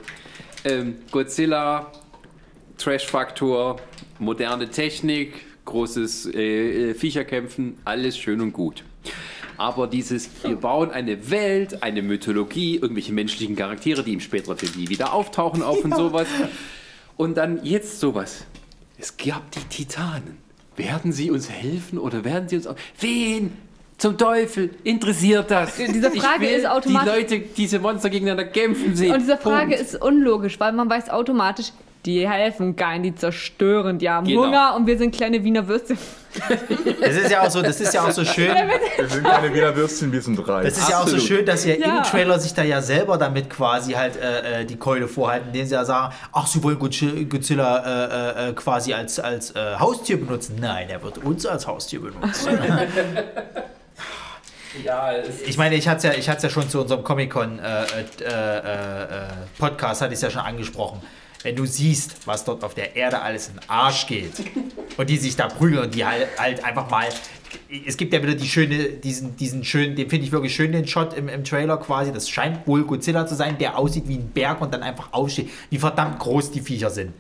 ähm, 0.65 0.97
Godzilla, 1.13 1.87
Trash-Faktor, 2.77 3.77
moderne 4.21 4.71
Technik, 4.71 5.35
großes 5.65 6.27
äh, 6.35 6.91
äh, 6.91 6.95
Viecherkämpfen, 6.95 7.79
alles 7.85 8.17
schön 8.19 8.41
und 8.41 8.53
gut. 8.53 8.85
Aber 9.57 9.87
dieses, 9.87 10.29
wir 10.43 10.57
bauen 10.57 10.91
eine 10.91 11.31
Welt, 11.31 11.83
eine 11.83 12.01
Mythologie, 12.03 12.77
irgendwelche 12.77 13.13
menschlichen 13.13 13.57
Charaktere, 13.57 14.03
die 14.03 14.15
im 14.15 14.21
späteren 14.21 14.57
Film 14.57 14.89
wieder 14.89 15.13
auftauchen 15.13 15.63
auf 15.63 15.85
und 15.85 15.95
sowas. 15.95 16.27
Und 17.17 17.37
dann 17.37 17.63
jetzt 17.65 18.01
sowas. 18.01 18.45
Es 18.99 19.17
gab 19.19 19.51
die 19.51 19.61
Titanen. 19.65 20.39
Werden 20.77 21.13
sie 21.13 21.31
uns 21.31 21.51
helfen 21.51 21.99
oder 21.99 22.25
werden 22.25 22.49
sie 22.49 22.57
uns 22.57 22.67
auch. 22.67 22.77
Wen 22.99 23.53
zum 23.99 24.17
Teufel 24.17 24.71
interessiert 24.83 25.51
das? 25.51 25.77
Diese 25.77 26.11
Frage 26.11 26.47
ist 26.47 26.67
automatisch- 26.67 27.13
Die 27.29 27.35
Leute, 27.35 27.41
diese 27.55 27.79
Monster 27.81 28.09
gegeneinander 28.09 28.45
kämpfen 28.51 28.97
sehen. 28.97 29.13
Und 29.13 29.21
diese 29.21 29.37
Frage 29.37 29.77
Punkt. 29.77 29.81
ist 29.83 30.01
unlogisch, 30.01 30.59
weil 30.59 30.73
man 30.73 30.89
weiß 30.89 31.11
automatisch, 31.11 31.73
die 32.07 32.29
helfen 32.29 32.77
keinen, 32.77 33.03
die 33.03 33.15
zerstören, 33.15 33.99
die 33.99 34.09
haben 34.09 34.27
Genau. 34.27 34.45
Hunger 34.47 34.75
und 34.77 34.87
wir 34.87 34.97
sind 34.97 35.15
kleine 35.15 35.45
Wiener 35.45 35.69
Würstchen. 35.69 35.99
Das 37.01 37.17
ist 37.17 37.31
ja 37.31 37.43
auch 37.43 37.51
so, 37.51 37.61
das 37.61 37.81
ist 37.81 37.93
ja 37.93 38.03
auch 38.03 38.11
so 38.11 38.25
schön. 38.25 38.55
Wir 38.97 39.09
sind 39.09 39.25
keine 39.25 39.53
Wiener 39.53 39.75
Würstchen, 39.77 40.11
wir 40.13 40.23
sind 40.23 40.37
drei. 40.37 40.63
Das 40.63 40.79
ist 40.79 40.89
ja 40.89 40.97
auch 40.99 41.07
so 41.07 41.17
Absolut. 41.17 41.23
schön, 41.25 41.45
dass 41.47 41.63
sie 41.65 41.75
ja, 41.79 41.99
im 41.99 42.03
Trailer 42.05 42.39
sich 42.39 42.55
da 42.55 42.63
ja 42.63 42.81
selber 42.81 43.19
damit 43.19 43.51
quasi 43.51 43.93
halt 43.93 44.17
äh, 44.17 44.61
äh, 44.61 44.65
die 44.65 44.77
Keule 44.77 45.09
vorhalten, 45.09 45.49
indem 45.49 45.67
sie 45.67 45.75
ja 45.75 45.85
sagen, 45.85 46.15
ach, 46.33 46.47
sie 46.47 46.63
wollen 46.63 46.79
Godzi- 46.79 47.29
Godzilla 47.29 48.47
äh, 48.47 48.51
äh, 48.51 48.53
quasi 48.55 48.95
als, 48.95 49.19
als 49.21 49.51
äh, 49.55 49.77
Haustier 49.79 50.19
benutzen. 50.19 50.57
Nein, 50.61 50.89
er 50.89 51.03
wird 51.03 51.19
uns 51.19 51.45
als 51.45 51.67
Haustier 51.67 52.01
benutzen. 52.01 52.49
ja, 54.85 55.13
ich 55.47 55.59
meine, 55.59 55.75
ich 55.75 55.89
hatte 55.89 56.09
es 56.09 56.15
ja, 56.29 56.35
ich 56.37 56.43
ja 56.43 56.49
schon 56.49 56.69
zu 56.69 56.81
unserem 56.81 57.03
Comic-Con 57.03 57.59
äh, 57.59 57.83
äh, 57.83 57.87
äh, 58.25 58.59
äh, 58.59 59.23
hatte 59.61 60.07
ich 60.07 60.13
es 60.13 60.23
ja 60.23 60.31
schon 60.31 60.43
angesprochen. 60.43 61.03
Wenn 61.43 61.57
du 61.57 61.65
siehst, 61.65 62.27
was 62.27 62.45
dort 62.45 62.63
auf 62.65 62.75
der 62.75 62.97
Erde 62.97 63.21
alles 63.21 63.49
in 63.49 63.55
den 63.55 63.69
Arsch 63.71 64.07
geht 64.07 64.33
und 64.97 65.09
die 65.09 65.17
sich 65.17 65.37
da 65.37 65.49
prügeln 65.49 65.85
und 65.85 65.95
die 65.95 66.05
halt, 66.05 66.29
halt 66.39 66.65
einfach 66.65 66.91
mal. 66.91 67.07
Es 67.87 67.97
gibt 67.97 68.13
ja 68.13 68.23
wieder 68.23 68.35
die 68.35 68.47
schöne, 68.49 68.91
diesen, 68.91 69.37
diesen 69.37 69.65
schönen, 69.65 69.97
den 69.97 70.09
finde 70.09 70.27
ich 70.27 70.33
wirklich 70.33 70.55
schön, 70.55 70.71
den 70.73 70.87
Shot 70.87 71.15
im, 71.15 71.29
im 71.29 71.43
Trailer 71.43 71.79
quasi. 71.79 72.13
Das 72.13 72.29
scheint 72.29 72.67
wohl 72.67 72.85
Godzilla 72.85 73.27
zu 73.27 73.35
sein, 73.35 73.59
der 73.59 73.77
aussieht 73.79 74.07
wie 74.07 74.17
ein 74.17 74.31
Berg 74.31 74.61
und 74.61 74.73
dann 74.73 74.83
einfach 74.83 75.13
aufsteht. 75.13 75.49
Wie 75.71 75.79
verdammt 75.79 76.19
groß 76.21 76.51
die 76.53 76.61
Viecher 76.61 76.91
sind. 76.91 77.13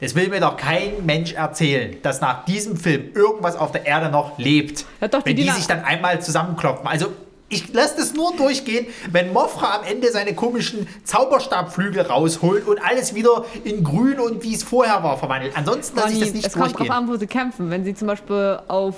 Es 0.00 0.14
will 0.14 0.28
mir 0.28 0.40
doch 0.40 0.56
kein 0.56 1.04
Mensch 1.04 1.34
erzählen, 1.34 1.96
dass 2.02 2.22
nach 2.22 2.46
diesem 2.46 2.76
Film 2.78 3.10
irgendwas 3.14 3.54
auf 3.56 3.70
der 3.70 3.84
Erde 3.84 4.08
noch 4.10 4.38
lebt. 4.38 4.86
Ja, 5.00 5.08
doch, 5.08 5.22
die 5.22 5.28
wenn 5.30 5.36
die 5.36 5.42
Dina- 5.42 5.54
sich 5.54 5.66
dann 5.66 5.84
einmal 5.84 6.20
zusammenklopfen. 6.22 6.86
Also 6.86 7.12
ich 7.50 7.72
lasse 7.74 7.96
das 7.98 8.14
nur 8.14 8.34
durchgehen, 8.36 8.86
wenn 9.10 9.32
Mothra 9.32 9.76
am 9.78 9.84
Ende 9.84 10.10
seine 10.10 10.34
komischen 10.34 10.86
Zauberstabflügel 11.04 12.02
rausholt 12.02 12.66
und 12.66 12.78
alles 12.82 13.14
wieder 13.14 13.44
in 13.64 13.84
grün 13.84 14.18
und 14.20 14.42
wie 14.42 14.54
es 14.54 14.62
vorher 14.62 15.02
war 15.02 15.18
verwandelt. 15.18 15.52
Ansonsten 15.56 15.96
lasse 15.96 16.12
ich 16.14 16.20
das 16.20 16.32
nicht 16.32 16.46
es 16.46 16.52
kommt 16.52 16.66
drauf 16.66 16.72
durchgehen. 16.74 16.92
an, 16.92 17.08
wo 17.08 17.16
sie 17.16 17.26
kämpfen. 17.26 17.70
Wenn 17.70 17.84
sie 17.84 17.94
zum 17.94 18.06
Beispiel 18.08 18.60
auf 18.68 18.94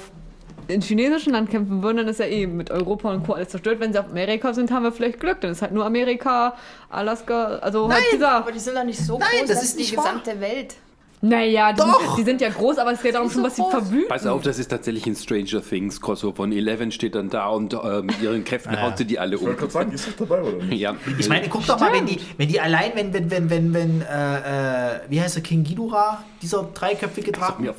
in 0.68 0.80
chinesischen 0.80 1.32
Land 1.32 1.50
kämpfen 1.50 1.82
würden, 1.82 1.96
dann 1.98 2.08
ist 2.08 2.20
ja 2.20 2.26
eh 2.26 2.46
mit 2.46 2.70
Europa 2.70 3.10
und 3.10 3.26
Co. 3.26 3.32
alles 3.32 3.48
zerstört. 3.48 3.80
Wenn 3.80 3.92
sie 3.92 3.98
auf 3.98 4.10
Amerika 4.10 4.54
sind, 4.54 4.70
haben 4.70 4.84
wir 4.84 4.92
vielleicht 4.92 5.18
Glück. 5.18 5.40
Dann 5.40 5.50
ist 5.50 5.60
halt 5.60 5.72
nur 5.72 5.84
Amerika, 5.84 6.54
Alaska, 6.88 7.56
also 7.56 7.90
halt 7.90 8.04
dieser. 8.12 8.30
aber 8.30 8.52
die 8.52 8.60
sind 8.60 8.76
doch 8.76 8.84
nicht 8.84 9.00
so 9.04 9.18
Nein, 9.18 9.28
groß, 9.40 9.48
das 9.48 9.62
ist 9.64 9.74
die 9.76 9.82
nicht 9.82 9.96
wahr. 9.96 10.04
gesamte 10.04 10.40
Welt. 10.40 10.76
Naja, 11.24 11.72
die 11.72 11.78
Doch. 11.78 12.00
sind, 12.00 12.18
die 12.18 12.22
sind 12.24 12.40
ja 12.40 12.48
groß, 12.48 12.78
aber 12.78 12.92
es 12.92 13.00
geht 13.00 13.14
darum, 13.14 13.28
so 13.28 13.44
was 13.44 13.54
sie 13.54 13.62
verwüten. 13.70 14.08
Pass 14.08 14.26
auf, 14.26 14.42
das 14.42 14.58
ist 14.58 14.68
tatsächlich 14.68 15.06
ein 15.06 15.14
Stranger 15.14 15.62
Things 15.62 16.00
Crossover 16.00 16.34
von 16.34 16.50
Eleven 16.50 16.90
steht 16.90 17.14
dann 17.14 17.30
da 17.30 17.46
und 17.46 17.74
äh, 17.74 18.02
mit 18.02 18.20
ihren 18.20 18.42
Kräften 18.42 18.80
haut 18.82 18.98
sie 18.98 19.04
die 19.04 19.20
alle 19.20 19.36
Ich 19.36 19.40
wollte 19.40 19.52
um. 19.52 19.58
gerade 19.60 19.72
sagen, 19.72 19.90
die 19.90 19.94
ist 19.94 20.08
doch 20.08 20.26
dabei, 20.26 20.42
oder 20.42 20.64
nicht? 20.64 20.80
Ja. 20.80 20.96
Ich 21.18 21.28
meine, 21.28 21.48
guck 21.48 21.64
doch 21.64 21.78
mal, 21.78 21.92
wenn 21.92 22.06
die, 22.06 22.18
wenn 22.38 22.48
die 22.48 22.60
allein, 22.60 22.90
wenn, 22.96 23.12
wenn, 23.12 23.30
wenn, 23.30 23.50
wenn, 23.50 23.72
wenn, 23.72 24.02
äh, 24.02 24.96
äh, 24.96 25.00
wie 25.08 25.20
heißt 25.20 25.36
der, 25.36 25.44
King 25.44 25.62
Ghidorah, 25.62 26.24
dieser 26.42 26.64
dreiköpfige 26.74 27.30
Drachen? 27.30 27.66
mir 27.66 27.74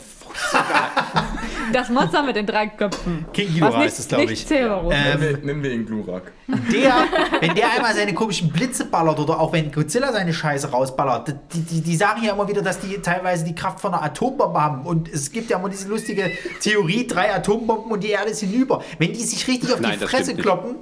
Das 1.71 1.89
Monster 1.89 2.23
mit 2.23 2.35
den 2.35 2.45
drei 2.45 2.67
Köpfen. 2.67 3.25
King 3.33 3.53
Ghidorah 3.53 3.83
ist 3.85 3.99
es, 3.99 4.07
glaub 4.07 4.27
nicht 4.27 4.49
ich. 4.49 4.57
Ähm, 4.57 5.39
Nennen 5.43 5.63
wir, 5.63 5.71
ihn 5.71 5.85
Glurak. 5.85 6.31
der, 6.47 6.93
wenn 7.39 7.55
der 7.55 7.71
einmal 7.71 7.93
seine 7.95 8.13
komischen 8.13 8.51
Blitze 8.51 8.85
ballert 8.85 9.19
oder 9.19 9.39
auch 9.39 9.53
wenn 9.53 9.71
Godzilla 9.71 10.11
seine 10.11 10.33
Scheiße 10.33 10.71
rausballert, 10.71 11.35
die, 11.53 11.61
die, 11.61 11.81
die 11.81 11.95
sagen 11.95 12.23
ja 12.23 12.33
immer 12.33 12.47
wieder, 12.47 12.61
dass 12.61 12.79
die 12.79 13.01
teilweise 13.01 13.45
die 13.45 13.55
Kraft 13.55 13.79
von 13.79 13.93
einer 13.93 14.03
Atombombe 14.03 14.61
haben. 14.61 14.85
Und 14.85 15.11
es 15.11 15.31
gibt 15.31 15.49
ja 15.49 15.57
immer 15.57 15.69
diese 15.69 15.87
lustige 15.87 16.31
Theorie, 16.61 17.07
drei 17.07 17.33
Atombomben 17.33 17.91
und 17.91 18.03
die 18.03 18.09
Erde 18.09 18.31
ist 18.31 18.41
hinüber. 18.41 18.83
Wenn 18.99 19.13
die 19.13 19.23
sich 19.23 19.47
richtig 19.47 19.73
auf 19.73 19.79
Nein, 19.79 19.97
die 19.99 20.05
Fresse 20.05 20.35
kloppen, 20.35 20.75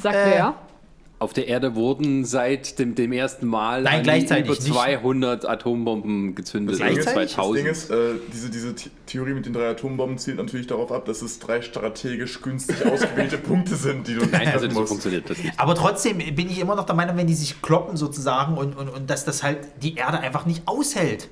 Sagt 0.00 0.14
Äh, 0.16 0.30
wer? 0.30 0.54
Auf 1.20 1.32
der 1.32 1.48
Erde 1.48 1.74
wurden 1.74 2.24
seit 2.24 2.78
dem, 2.78 2.94
dem 2.94 3.10
ersten 3.10 3.46
Mal 3.48 3.82
Nein, 3.82 4.02
über 4.02 4.12
nicht. 4.12 4.62
200 4.62 5.48
Atombomben 5.48 6.36
gezündet. 6.36 6.74
Das 6.74 6.78
Gleichzeitig? 6.78 7.22
das 7.24 7.32
2000. 7.32 7.56
Ding 7.58 7.66
ist, 7.72 7.90
äh, 7.90 7.96
diese, 8.32 8.50
diese 8.50 8.68
The- 8.78 8.90
Theorie 9.06 9.32
mit 9.34 9.44
den 9.44 9.52
drei 9.52 9.68
Atombomben 9.70 10.18
zielt 10.18 10.36
natürlich 10.36 10.68
darauf 10.68 10.92
ab, 10.92 11.06
dass 11.06 11.22
es 11.22 11.40
drei 11.40 11.60
strategisch 11.60 12.40
günstig 12.40 12.86
ausgewählte 12.86 13.36
Punkte 13.38 13.74
sind, 13.74 14.06
die 14.06 14.14
du 14.14 14.26
Nein, 14.26 14.46
also 14.48 14.68
so 14.68 14.74
musst. 14.78 14.88
funktioniert 14.90 15.28
das 15.28 15.38
nicht. 15.38 15.58
aber 15.58 15.74
trotzdem 15.74 16.18
bin 16.18 16.48
ich 16.50 16.60
immer 16.60 16.76
noch 16.76 16.86
der 16.86 16.94
Meinung, 16.94 17.16
wenn 17.16 17.26
die 17.26 17.34
sich 17.34 17.60
kloppen 17.62 17.96
sozusagen 17.96 18.56
und, 18.56 18.76
und, 18.76 18.88
und 18.88 19.10
dass 19.10 19.24
das 19.24 19.42
halt 19.42 19.58
die 19.82 19.96
Erde 19.96 20.20
einfach 20.20 20.46
nicht 20.46 20.68
aushält. 20.68 21.28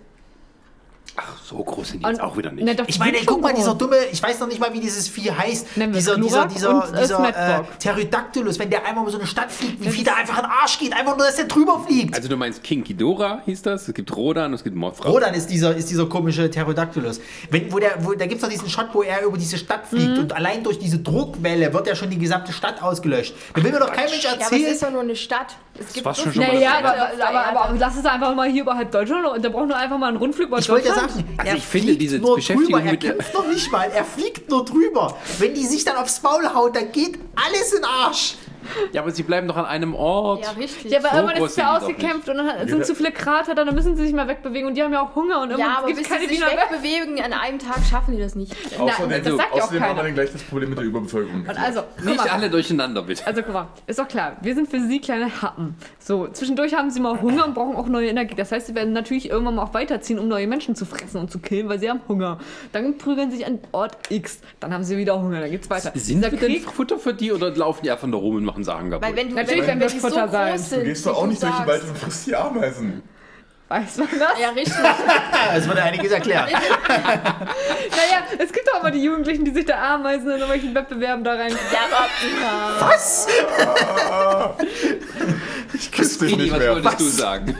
Ach, 1.19 1.33
so 1.45 1.57
groß 1.57 1.89
sind 1.89 2.05
die 2.05 2.09
jetzt 2.09 2.21
Und- 2.21 2.25
auch 2.27 2.37
wieder 2.37 2.53
nicht. 2.53 2.65
Ne, 2.65 2.75
doch, 2.75 2.85
Ich 2.89 2.99
meine, 2.99 3.17
guck 3.25 3.41
mal, 3.41 3.55
dieser 3.55 3.75
dumme, 3.75 3.97
ich 4.13 4.23
weiß 4.23 4.39
noch 4.41 4.49
nicht 4.49 4.61
mal, 4.61 4.73
wie 4.75 4.81
dieses 4.81 5.09
Vieh 5.09 5.31
heißt. 5.33 5.67
Es 5.77 5.93
Dieser, 5.93 6.17
dieser, 6.19 6.47
dieser, 6.47 6.93
dieser 6.99 7.29
äh. 7.61 7.63
Pterodactylus, 7.79 8.59
wenn 8.59 8.69
der 8.71 8.85
einmal 8.85 9.03
über 9.05 9.13
so 9.13 9.19
eine 9.19 9.27
Stadt 9.27 9.51
fliegt, 9.51 9.83
wie 9.83 9.89
viel 9.89 10.05
da 10.05 10.15
einfach 10.15 10.37
in 10.39 10.45
den 10.45 10.51
Arsch 10.51 10.79
geht, 10.79 10.93
einfach 10.95 11.17
nur, 11.17 11.25
dass 11.27 11.37
der 11.37 11.47
drüber 11.47 11.81
fliegt. 11.87 12.15
also 12.15 12.29
du 12.29 12.37
meinst 12.37 12.63
King 12.63 12.85
Ghidorah 12.85 13.41
hieß 13.47 13.63
das, 13.63 13.89
es 13.89 13.95
gibt 13.95 14.15
Rodan 14.15 14.47
und 14.47 14.55
es 14.55 14.65
gibt 14.65 14.77
Mothra. 14.77 15.09
Rodan 15.09 15.35
ist 15.35 15.49
dieser, 15.49 15.75
ist 15.75 15.89
dieser 15.91 16.07
komische 16.07 16.49
Pterodactylus. 16.49 17.21
Wenn, 17.51 17.73
wo 17.73 17.79
der, 17.79 18.05
wo, 18.05 18.13
da 18.13 18.27
gibt 18.27 18.37
es 18.37 18.41
doch 18.43 18.49
diesen 18.51 18.69
Shot, 18.69 18.89
wo 18.93 19.03
er 19.03 19.23
über 19.23 19.39
diese 19.39 19.57
Stadt 19.59 19.87
fliegt 19.87 20.13
Mhm. 20.17 20.19
und 20.19 20.33
allein 20.37 20.63
durch 20.63 20.79
diese 20.79 20.99
Druckwelle 20.99 21.73
wird 21.73 21.87
ja 21.87 21.95
schon 21.95 22.11
die 22.11 22.19
gesamte 22.19 22.53
Stadt 22.53 22.83
ausgelöscht. 22.83 23.35
Da 23.55 23.63
will 23.63 23.73
mir 23.73 23.79
doch 23.79 23.93
kein 23.93 24.11
Mensch 24.11 24.23
Ja, 24.25 24.31
aber 24.33 24.41
es 24.41 24.51
erzählen. 24.51 24.73
ist 24.73 24.83
doch 24.83 24.91
nur 24.91 25.01
eine 25.03 25.17
Stadt. 25.17 25.55
Es 25.79 25.93
gibt 25.93 26.07
war 26.07 26.15
so 26.15 26.23
schon 26.23 26.33
viele 26.33 26.45
schon 26.47 26.55
mal 26.55 26.61
Naja, 26.61 26.81
das 26.83 27.21
aber, 27.21 27.29
aber, 27.29 27.47
aber, 27.49 27.65
aber 27.69 27.79
lass 27.79 27.97
es 27.99 28.05
einfach 28.07 28.35
mal 28.35 28.49
hier 28.49 28.63
überhalb 28.63 28.91
Deutschland 28.91 29.27
und 29.27 29.43
der 29.45 29.51
braucht 29.51 29.69
nur 29.69 29.77
einfach 29.77 29.99
mal 29.99 30.09
einen 30.09 30.17
Rundflug 30.17 30.49
über 30.49 30.59
Ich 30.59 30.69
wollte 30.69 30.89
ja 30.89 30.93
Deutschland. 30.95 31.06
Sagen, 31.09 31.25
Also 31.37 31.51
er 31.51 31.57
ich 31.57 31.65
finde 31.65 31.97
diese 31.97 32.19
nur 32.19 32.37
Beschäftigung 32.37 32.81
drüber, 32.81 32.91
er 32.91 32.97
kämpft 32.97 33.35
noch 33.35 33.47
nicht 33.49 33.71
mal, 33.73 33.91
er 33.93 34.05
fliegt 34.05 34.51
nur 34.51 34.65
drüber. 34.65 35.17
Wenn 35.39 35.55
die 35.55 35.65
sich 35.67 35.85
dann 35.85 35.97
aufs 35.97 36.23
Maul 36.23 36.47
haut, 36.55 36.77
dann 36.77 36.93
geht 36.93 37.19
alles 37.35 37.73
in 37.73 37.85
Arsch. 37.85 38.37
Ja, 38.93 39.03
aber 39.03 39.11
sie 39.11 39.23
bleiben 39.23 39.47
doch 39.49 39.57
an 39.57 39.65
einem 39.67 39.95
Ort. 39.95 40.45
Ja, 40.45 40.51
richtig. 40.53 40.91
Ja, 40.91 40.99
aber 40.99 41.09
So 41.11 41.17
irgendwann 41.17 41.37
ist 41.45 41.51
es 41.51 41.57
ja 41.57 41.77
ausgekämpft 41.77 42.29
und 42.29 42.37
dann 42.39 42.47
Ja. 42.47 42.67
sind 42.69 42.85
zu 42.87 42.95
viele 42.95 43.13
Krater, 43.13 43.55
da, 43.55 43.65
dann 43.65 43.75
müssen 43.75 43.97
sie 43.97 44.05
sich 44.05 44.15
mal 44.15 44.29
wegbewegen 44.29 44.69
und 44.69 44.75
die 44.77 44.83
haben 44.83 44.93
ja 44.93 45.03
auch 45.03 45.15
Hunger 45.15 45.43
und 45.43 45.51
Ja, 45.51 45.57
irgendwann 45.57 45.77
aber 45.77 45.87
gibt 45.89 46.01
es 46.01 46.09
keine 46.09 46.21
sie 46.23 46.29
sich 46.29 46.37
Wiener 46.39 46.47
weg. 46.51 46.59
wegbewegen 46.71 47.21
an 47.23 47.33
einem 47.33 47.59
Tag 47.59 47.79
schaffen 47.89 48.15
die 48.17 48.21
das 48.23 48.35
nicht. 48.35 48.55
Außerdem, 48.79 49.09
Nein, 49.11 49.23
das 49.25 49.37
sagt 49.37 49.49
ja 49.55 49.63
auch 49.63 49.65
außerdem 49.67 49.83
haben 49.83 49.97
wir 49.97 50.03
dann 50.03 50.15
gleich 50.15 50.33
das 50.33 50.43
Problem 50.43 50.69
mit 50.71 50.79
der 50.79 50.85
Überbevölkerung. 50.87 51.41
Und 51.49 51.59
also, 51.59 51.83
Nicht 52.03 52.17
mal, 52.17 52.29
alle 52.29 52.51
durcheinander, 52.51 53.03
bitte. 53.03 53.27
Also 53.27 53.43
guck 53.43 53.53
mal, 53.53 53.69
ist 53.87 53.99
doch 53.99 54.09
klar, 54.09 54.37
wir 54.43 54.55
sind 54.55 54.71
für 54.71 54.81
sie 54.81 55.01
kleine 55.01 55.43
Happen. 55.43 55.77
So, 55.99 56.29
zwischendurch 56.29 56.75
haben 56.75 56.91
sie 56.91 57.01
mal 57.01 57.21
Hunger 57.21 57.47
und 57.47 57.55
brauchen 57.55 57.77
auch 57.77 57.87
neue 57.87 58.09
Energie. 58.09 58.35
Das 58.35 58.53
heißt, 58.53 58.67
sie 58.69 58.75
werden 58.75 58.93
natürlich 58.93 59.31
irgendwann 59.31 59.57
mal 59.57 59.63
auch 59.63 59.75
weiterziehen, 59.75 60.19
um 60.19 60.29
neue 60.29 60.47
Menschen 60.47 60.75
zu 60.75 60.85
fressen 60.87 61.19
und 61.19 61.31
zu 61.31 61.39
killen, 61.39 61.69
weil 61.69 61.79
sie 61.79 61.89
haben 61.91 62.01
Hunger. 62.09 62.39
Dann 62.73 62.99
prügeln 62.99 63.31
sie 63.31 63.39
sich 63.39 63.47
an 63.47 63.59
Ort 63.73 63.97
X, 64.09 64.41
dann 64.61 64.73
haben 64.73 64.85
sie 64.85 64.97
wieder 64.97 65.21
Hunger, 65.21 65.41
dann 65.41 65.51
geht's 65.51 65.69
weiter. 65.71 65.93
Sind 65.95 66.23
denn 66.25 66.37
Krieg, 66.39 66.71
Futter 66.71 66.99
für 66.99 67.15
die 67.15 67.33
oder 67.33 67.51
laufen 67.55 67.81
die 67.85 67.91
einfach 67.91 68.07
nur 68.07 68.21
rum 68.21 68.37
und 68.37 68.45
machen 68.45 68.56
Sachen 68.65 68.91
kaputt? 68.91 69.09
Weil 69.09 69.17
wenn 69.17 69.29
du 69.31 69.35
Natürlich 69.35 69.61
wenn, 69.63 69.67
werden 69.69 69.81
wenn 69.81 69.89
wir 69.89 69.95
die 69.95 70.01
so 70.01 70.09
Futter 70.09 70.29
sein. 70.29 70.53
groß 70.57 70.71
sind, 70.71 70.81
du 70.81 70.85
gehst 70.87 71.07
doch 71.07 71.17
auch 71.17 71.27
nicht 71.27 71.43
durch 71.43 71.57
den. 71.57 71.67
Wald 71.67 71.83
und 71.89 71.99
frisst 71.99 72.27
die 72.27 72.37
Ameisen. 72.37 73.03
Weiß 73.69 73.99
man 73.99 74.09
das? 74.19 74.39
Ja, 74.41 74.51
richtig. 74.51 74.75
Es 75.55 75.69
wurde 75.69 75.83
einiges 75.83 76.13
erklärt. 76.13 76.51
Naja, 76.89 78.25
es 78.39 78.53
gibt 78.53 78.69
doch 78.69 78.81
immer 78.81 78.91
die 78.91 79.03
Jugendlichen, 79.03 79.45
die 79.45 79.53
sich 79.53 79.65
da 79.65 79.95
Ameisen 79.95 80.27
in 80.27 80.33
irgendwelchen 80.33 80.75
Wettbewerben 80.75 81.25
da 81.25 81.35
rein. 81.35 81.53
Ja, 81.73 81.89
Was? 82.81 83.27
Ich 85.73 85.93
küsse 85.93 86.27
dich 86.27 86.37
nicht 86.37 86.53
was 86.53 86.59
mehr. 86.59 86.75
wolltest 86.75 87.01
du 87.01 87.05
sagen? 87.05 87.57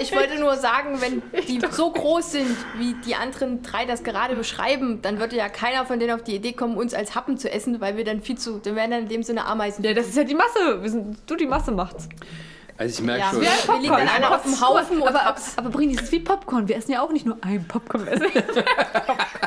ich 0.00 0.14
wollte 0.14 0.38
nur 0.38 0.56
sagen, 0.56 1.00
wenn 1.00 1.22
die 1.46 1.60
so 1.70 1.90
groß 1.90 2.32
sind, 2.32 2.56
wie 2.78 2.94
die 3.06 3.14
anderen 3.14 3.62
drei 3.62 3.84
das 3.86 4.02
gerade 4.04 4.36
beschreiben, 4.36 5.00
dann 5.02 5.18
würde 5.18 5.36
ja 5.36 5.48
keiner 5.48 5.86
von 5.86 5.98
denen 5.98 6.12
auf 6.12 6.22
die 6.22 6.36
Idee 6.36 6.52
kommen, 6.52 6.76
uns 6.76 6.94
als 6.94 7.14
Happen 7.14 7.38
zu 7.38 7.50
essen, 7.50 7.80
weil 7.80 7.96
wir 7.96 8.04
dann 8.04 8.20
viel 8.20 8.36
zu, 8.38 8.58
dann 8.58 8.76
wären 8.76 8.90
dann 8.90 9.00
in 9.04 9.08
dem 9.08 9.22
Sinne 9.22 9.46
Ameisen. 9.46 9.82
Ja, 9.84 9.94
das 9.94 10.08
ist 10.08 10.16
ja 10.16 10.24
die 10.24 10.34
Masse. 10.34 10.82
Wir 10.82 10.90
sind, 10.90 11.18
du, 11.26 11.36
die 11.36 11.46
Masse 11.46 11.72
macht's. 11.72 12.08
Also 12.76 12.98
ich 13.00 13.06
merke 13.06 13.20
Ja, 13.20 13.30
schon. 13.30 13.40
wir- 13.40 13.48
wir 13.48 13.80
liegen 13.80 13.92
dann 13.94 14.08
alle 14.08 14.34
auf 14.34 14.42
dem 14.42 14.60
Haufen 14.60 15.00
aber, 15.02 15.20
aber, 15.24 15.36
aber 15.56 15.70
Brini, 15.70 15.94
das 15.94 16.06
ist 16.06 16.12
wie 16.12 16.18
Popcorn. 16.20 16.66
Wir 16.66 16.76
essen 16.76 16.90
ja 16.90 17.02
auch 17.02 17.12
nicht 17.12 17.24
nur 17.24 17.36
ein 17.42 17.64
Popcorn. 17.68 18.04
Wir 18.06 18.12
essen 18.14 18.32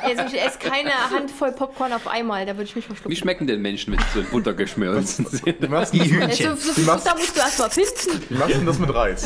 Also 0.01 0.33
ich 0.35 0.41
esse 0.41 0.57
keine 0.59 0.91
Handvoll 1.13 1.51
Popcorn 1.51 1.91
auf 1.91 2.07
einmal, 2.07 2.45
da 2.45 2.53
würde 2.53 2.63
ich 2.63 2.75
mich 2.75 2.85
Wie 2.85 2.87
verschlucken. 2.87 3.17
schmecken 3.17 3.45
denn 3.47 3.61
Menschen, 3.61 3.91
wenn 3.93 3.99
sie 3.99 4.05
so 4.13 4.19
in 4.21 4.25
Butter 4.27 4.53
geschmolzen 4.53 5.25
sind? 5.29 5.61
Wie 5.61 5.67
machst, 5.67 5.93
Die 5.93 5.99
Hühnchen. 5.99 6.55
so, 6.55 6.71
so 6.71 6.81
Die 6.81 6.85
musst 6.87 7.35
du 7.35 7.39
erst 7.41 7.59
mal 7.59 7.69
finden. 7.69 8.23
wie 8.29 8.35
machst 8.35 8.55
du 8.55 8.65
das 8.65 8.79
mit 8.79 8.93
Reis? 8.95 9.25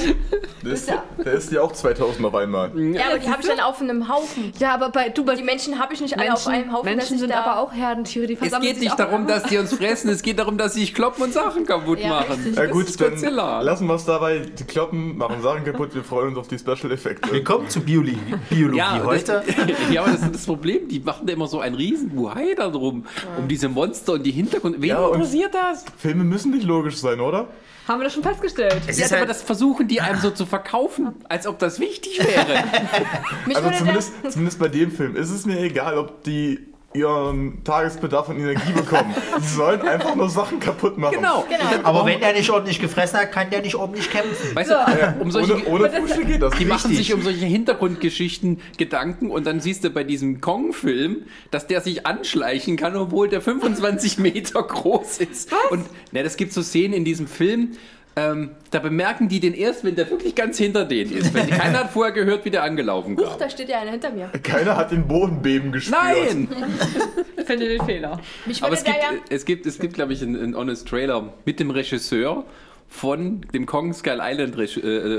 Der 0.63 0.71
ist, 0.73 0.89
Ja. 0.89 1.03
der 1.23 1.33
ist 1.33 1.51
ja 1.51 1.61
auch 1.61 1.71
2000 1.71 2.25
auf 2.25 2.33
einmal. 2.33 2.71
Ja, 2.93 3.07
aber 3.09 3.19
die 3.19 3.29
habe 3.29 3.41
ich 3.43 3.47
dann 3.47 3.59
auf 3.59 3.79
einem 3.81 4.07
Haufen. 4.09 4.51
ja, 4.57 4.73
aber 4.73 4.89
bei, 4.89 5.09
du, 5.09 5.23
bei 5.23 5.35
Die 5.35 5.43
Menschen 5.43 5.77
habe 5.77 5.93
ich 5.93 6.01
nicht 6.01 6.17
alle 6.17 6.33
auf 6.33 6.47
einem 6.47 6.73
Haufen. 6.73 6.85
Menschen 6.95 7.19
sind 7.19 7.31
aber 7.31 7.59
auch 7.59 7.71
Herdentiere, 7.71 8.25
die 8.25 8.33
Es 8.33 8.39
versammeln 8.39 8.67
geht 8.67 8.77
sich 8.79 8.85
nicht 8.85 8.97
darum, 8.99 9.21
in 9.21 9.27
dass 9.27 9.43
die 9.43 9.59
uns 9.59 9.71
fressen, 9.75 10.09
es 10.09 10.23
geht 10.23 10.39
darum, 10.39 10.57
dass 10.57 10.73
sie 10.73 10.79
sich 10.81 10.95
kloppen 10.95 11.23
und 11.25 11.33
Sachen 11.33 11.67
kaputt 11.67 11.99
Ja, 11.99 12.09
machen. 12.09 12.53
Ja 12.55 12.63
Das 12.63 12.71
gut, 12.71 12.85
ist 12.87 12.99
dann 12.99 13.11
lassen 13.21 13.85
wir 13.85 13.90
es 13.95 14.05
dabei. 14.05 14.39
Die 14.39 14.63
kloppen, 14.63 15.17
machen 15.17 15.41
Sachen 15.41 15.63
kaputt, 15.63 15.93
wir 15.93 16.03
freuen 16.03 16.29
uns 16.29 16.37
auf 16.37 16.47
die 16.47 16.57
Special 16.57 16.91
Effekte. 16.91 17.31
Willkommen 17.31 17.69
zu 17.69 17.81
Biologie, 17.81 18.17
Biologie 18.49 18.77
Ja, 18.77 19.03
heute. 19.03 19.43
Das, 19.45 19.55
ja, 19.91 20.01
aber 20.03 20.11
das 20.11 20.21
ist 20.21 20.35
das 20.35 20.45
Problem. 20.45 20.87
Die 20.87 20.99
machen 20.99 21.27
da 21.27 21.33
immer 21.33 21.47
so 21.47 21.59
einen 21.59 21.75
riesen 21.75 22.09
Buhai 22.09 22.53
darum, 22.55 23.05
um 23.37 23.47
diese 23.47 23.69
Monster 23.69 24.13
und 24.13 24.23
die 24.23 24.31
Hintergrund. 24.31 24.81
Wen 24.81 24.89
Ja, 24.89 25.07
interessiert 25.07 25.53
das? 25.53 25.85
Filme 25.97 26.23
müssen 26.23 26.51
nicht 26.51 26.65
logisch 26.65 26.97
sein, 26.97 27.19
oder? 27.19 27.47
Haben 27.87 27.99
wir 27.99 28.03
das 28.05 28.13
schon 28.13 28.23
festgestellt? 28.23 28.81
Es 28.87 28.99
Ja, 28.99 29.05
ist 29.05 29.11
aber 29.11 29.21
halt, 29.21 29.29
das 29.31 29.41
versuchen 29.41 29.87
die 29.87 30.01
einem 30.01 30.19
so 30.19 30.29
zu 30.29 30.45
verkaufen, 30.45 31.15
als 31.27 31.47
ob 31.47 31.57
das 31.59 31.79
wichtig 31.79 32.19
wäre. 32.19 32.63
Also 33.55 33.69
zumindest, 33.79 34.13
zumindest 34.31 34.59
bei 34.59 34.67
dem 34.69 34.91
Film 34.91 35.15
ist 35.15 35.29
es 35.29 35.45
mir 35.45 35.59
egal, 35.59 35.97
ob 35.97 36.23
die 36.23 36.59
ihren 36.93 37.63
Tagesbedarf 37.63 38.29
an 38.29 38.37
Energie 38.37 38.71
bekommen. 38.73 39.13
Die 39.39 39.47
sollen 39.47 39.81
einfach 39.81 40.15
nur 40.15 40.29
Sachen 40.29 40.59
kaputt 40.59 40.97
machen. 40.97 41.15
genau. 41.15 41.45
Genau. 41.49 41.83
aber 41.83 42.05
wenn 42.05 42.19
der 42.19 42.33
nicht 42.33 42.49
ordentlich 42.49 42.79
gefressen 42.79 43.19
hat, 43.19 43.31
kann 43.31 43.49
der 43.49 43.61
nicht 43.61 43.75
ordentlich 43.75 44.09
kämpfen. 44.09 44.55
Weißt 44.55 44.71
du, 44.71 45.15
um 45.19 45.31
solche, 45.31 45.53
Ohne, 45.67 45.85
ohne 45.85 45.89
Frühstück 45.89 46.27
geht 46.27 46.41
das 46.41 46.53
die 46.57 46.65
machen 46.65 46.89
richtig. 46.89 47.07
sich 47.07 47.13
um 47.13 47.21
solche 47.21 47.45
Hintergrundgeschichten 47.45 48.59
Gedanken 48.77 49.31
und 49.31 49.45
dann 49.45 49.59
siehst 49.59 49.83
du 49.83 49.89
bei 49.89 50.03
diesem 50.03 50.41
Kong-Film, 50.41 51.23
dass 51.49 51.67
der 51.67 51.81
sich 51.81 52.05
anschleichen 52.05 52.77
kann, 52.77 52.95
obwohl 52.95 53.29
der 53.29 53.41
25 53.41 54.17
Meter 54.19 54.61
groß 54.61 55.19
ist. 55.19 55.51
Und 55.69 55.85
na, 56.11 56.23
das 56.23 56.37
gibt 56.37 56.53
so 56.53 56.61
Szenen 56.61 56.93
in 56.93 57.05
diesem 57.05 57.27
Film, 57.27 57.71
ähm, 58.15 58.51
da 58.71 58.79
bemerken 58.79 59.29
die 59.29 59.39
den 59.39 59.53
erst, 59.53 59.83
wenn 59.85 59.95
der 59.95 60.09
wirklich 60.09 60.35
ganz 60.35 60.57
hinter 60.57 60.83
denen 60.85 61.11
ist. 61.11 61.33
Weil 61.33 61.47
keiner 61.49 61.79
hat 61.79 61.91
vorher 61.91 62.11
gehört, 62.13 62.43
wie 62.45 62.49
der 62.49 62.63
angelaufen 62.63 63.17
Huch, 63.17 63.23
kam. 63.23 63.39
da 63.39 63.49
steht 63.49 63.69
ja 63.69 63.79
einer 63.79 63.91
hinter 63.91 64.11
mir. 64.11 64.27
Keiner 64.43 64.75
hat 64.75 64.91
den 64.91 65.07
Boden 65.07 65.41
beben 65.41 65.71
gespürt. 65.71 65.97
Nein! 66.03 66.47
Ich 67.37 67.45
finde 67.45 67.69
den 67.69 67.85
Fehler. 67.85 68.19
Mich 68.45 68.61
Aber 68.63 68.73
es 68.73 68.83
gibt, 68.83 68.97
ja... 68.97 69.09
es 69.29 69.45
gibt, 69.45 69.65
es 69.65 69.79
gibt 69.79 69.93
glaube 69.93 70.13
ich, 70.13 70.21
einen, 70.21 70.35
einen 70.41 70.55
Honest 70.55 70.87
Trailer 70.87 71.33
mit 71.45 71.59
dem 71.59 71.71
Regisseur 71.71 72.45
von 72.89 73.45
dem 73.53 73.65
Kong 73.65 73.93
Skull 73.93 74.19
Island 74.21 74.57
äh, 74.57 74.63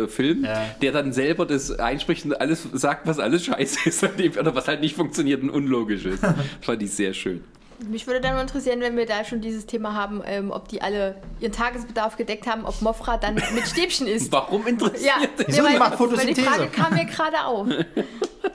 äh, 0.04 0.06
Film, 0.08 0.44
Ja. 0.44 0.62
der 0.82 0.92
dann 0.92 1.12
selber 1.14 1.46
das 1.46 1.70
einspricht 1.78 2.26
und 2.26 2.38
alles 2.38 2.68
sagt, 2.74 3.06
was 3.06 3.18
alles 3.18 3.46
scheiße 3.46 3.88
ist 3.88 4.04
oder 4.38 4.54
was 4.54 4.68
halt 4.68 4.82
nicht 4.82 4.94
funktioniert 4.94 5.42
und 5.42 5.48
unlogisch 5.48 6.04
ist. 6.04 6.22
Das 6.22 6.34
fand 6.60 6.82
ich 6.82 6.90
sehr 6.92 7.14
schön. 7.14 7.42
Mich 7.90 8.06
würde 8.06 8.20
dann 8.20 8.34
mal 8.34 8.42
interessieren, 8.42 8.80
wenn 8.80 8.96
wir 8.96 9.06
da 9.06 9.24
schon 9.24 9.40
dieses 9.40 9.66
Thema 9.66 9.94
haben, 9.94 10.22
ähm, 10.24 10.50
ob 10.50 10.68
die 10.68 10.80
alle 10.82 11.16
ihren 11.40 11.52
Tagesbedarf 11.52 12.16
gedeckt 12.16 12.46
haben, 12.46 12.64
ob 12.64 12.80
Mofra 12.82 13.16
dann 13.16 13.34
mit 13.54 13.66
Stäbchen 13.66 14.06
isst. 14.06 14.30
Warum 14.32 14.66
interessiert 14.66 15.02
Ja, 15.04 15.26
das? 15.36 15.46
Wieso? 15.48 15.62
weil, 15.64 15.72
Die 15.72 15.78
macht 15.78 15.90
weil 15.92 15.96
die 15.98 16.04
Photosynthese. 16.14 16.42
Frage 16.48 16.66
kam 16.68 16.94
mir 16.94 17.04
gerade 17.06 17.44
auf. 17.44 17.66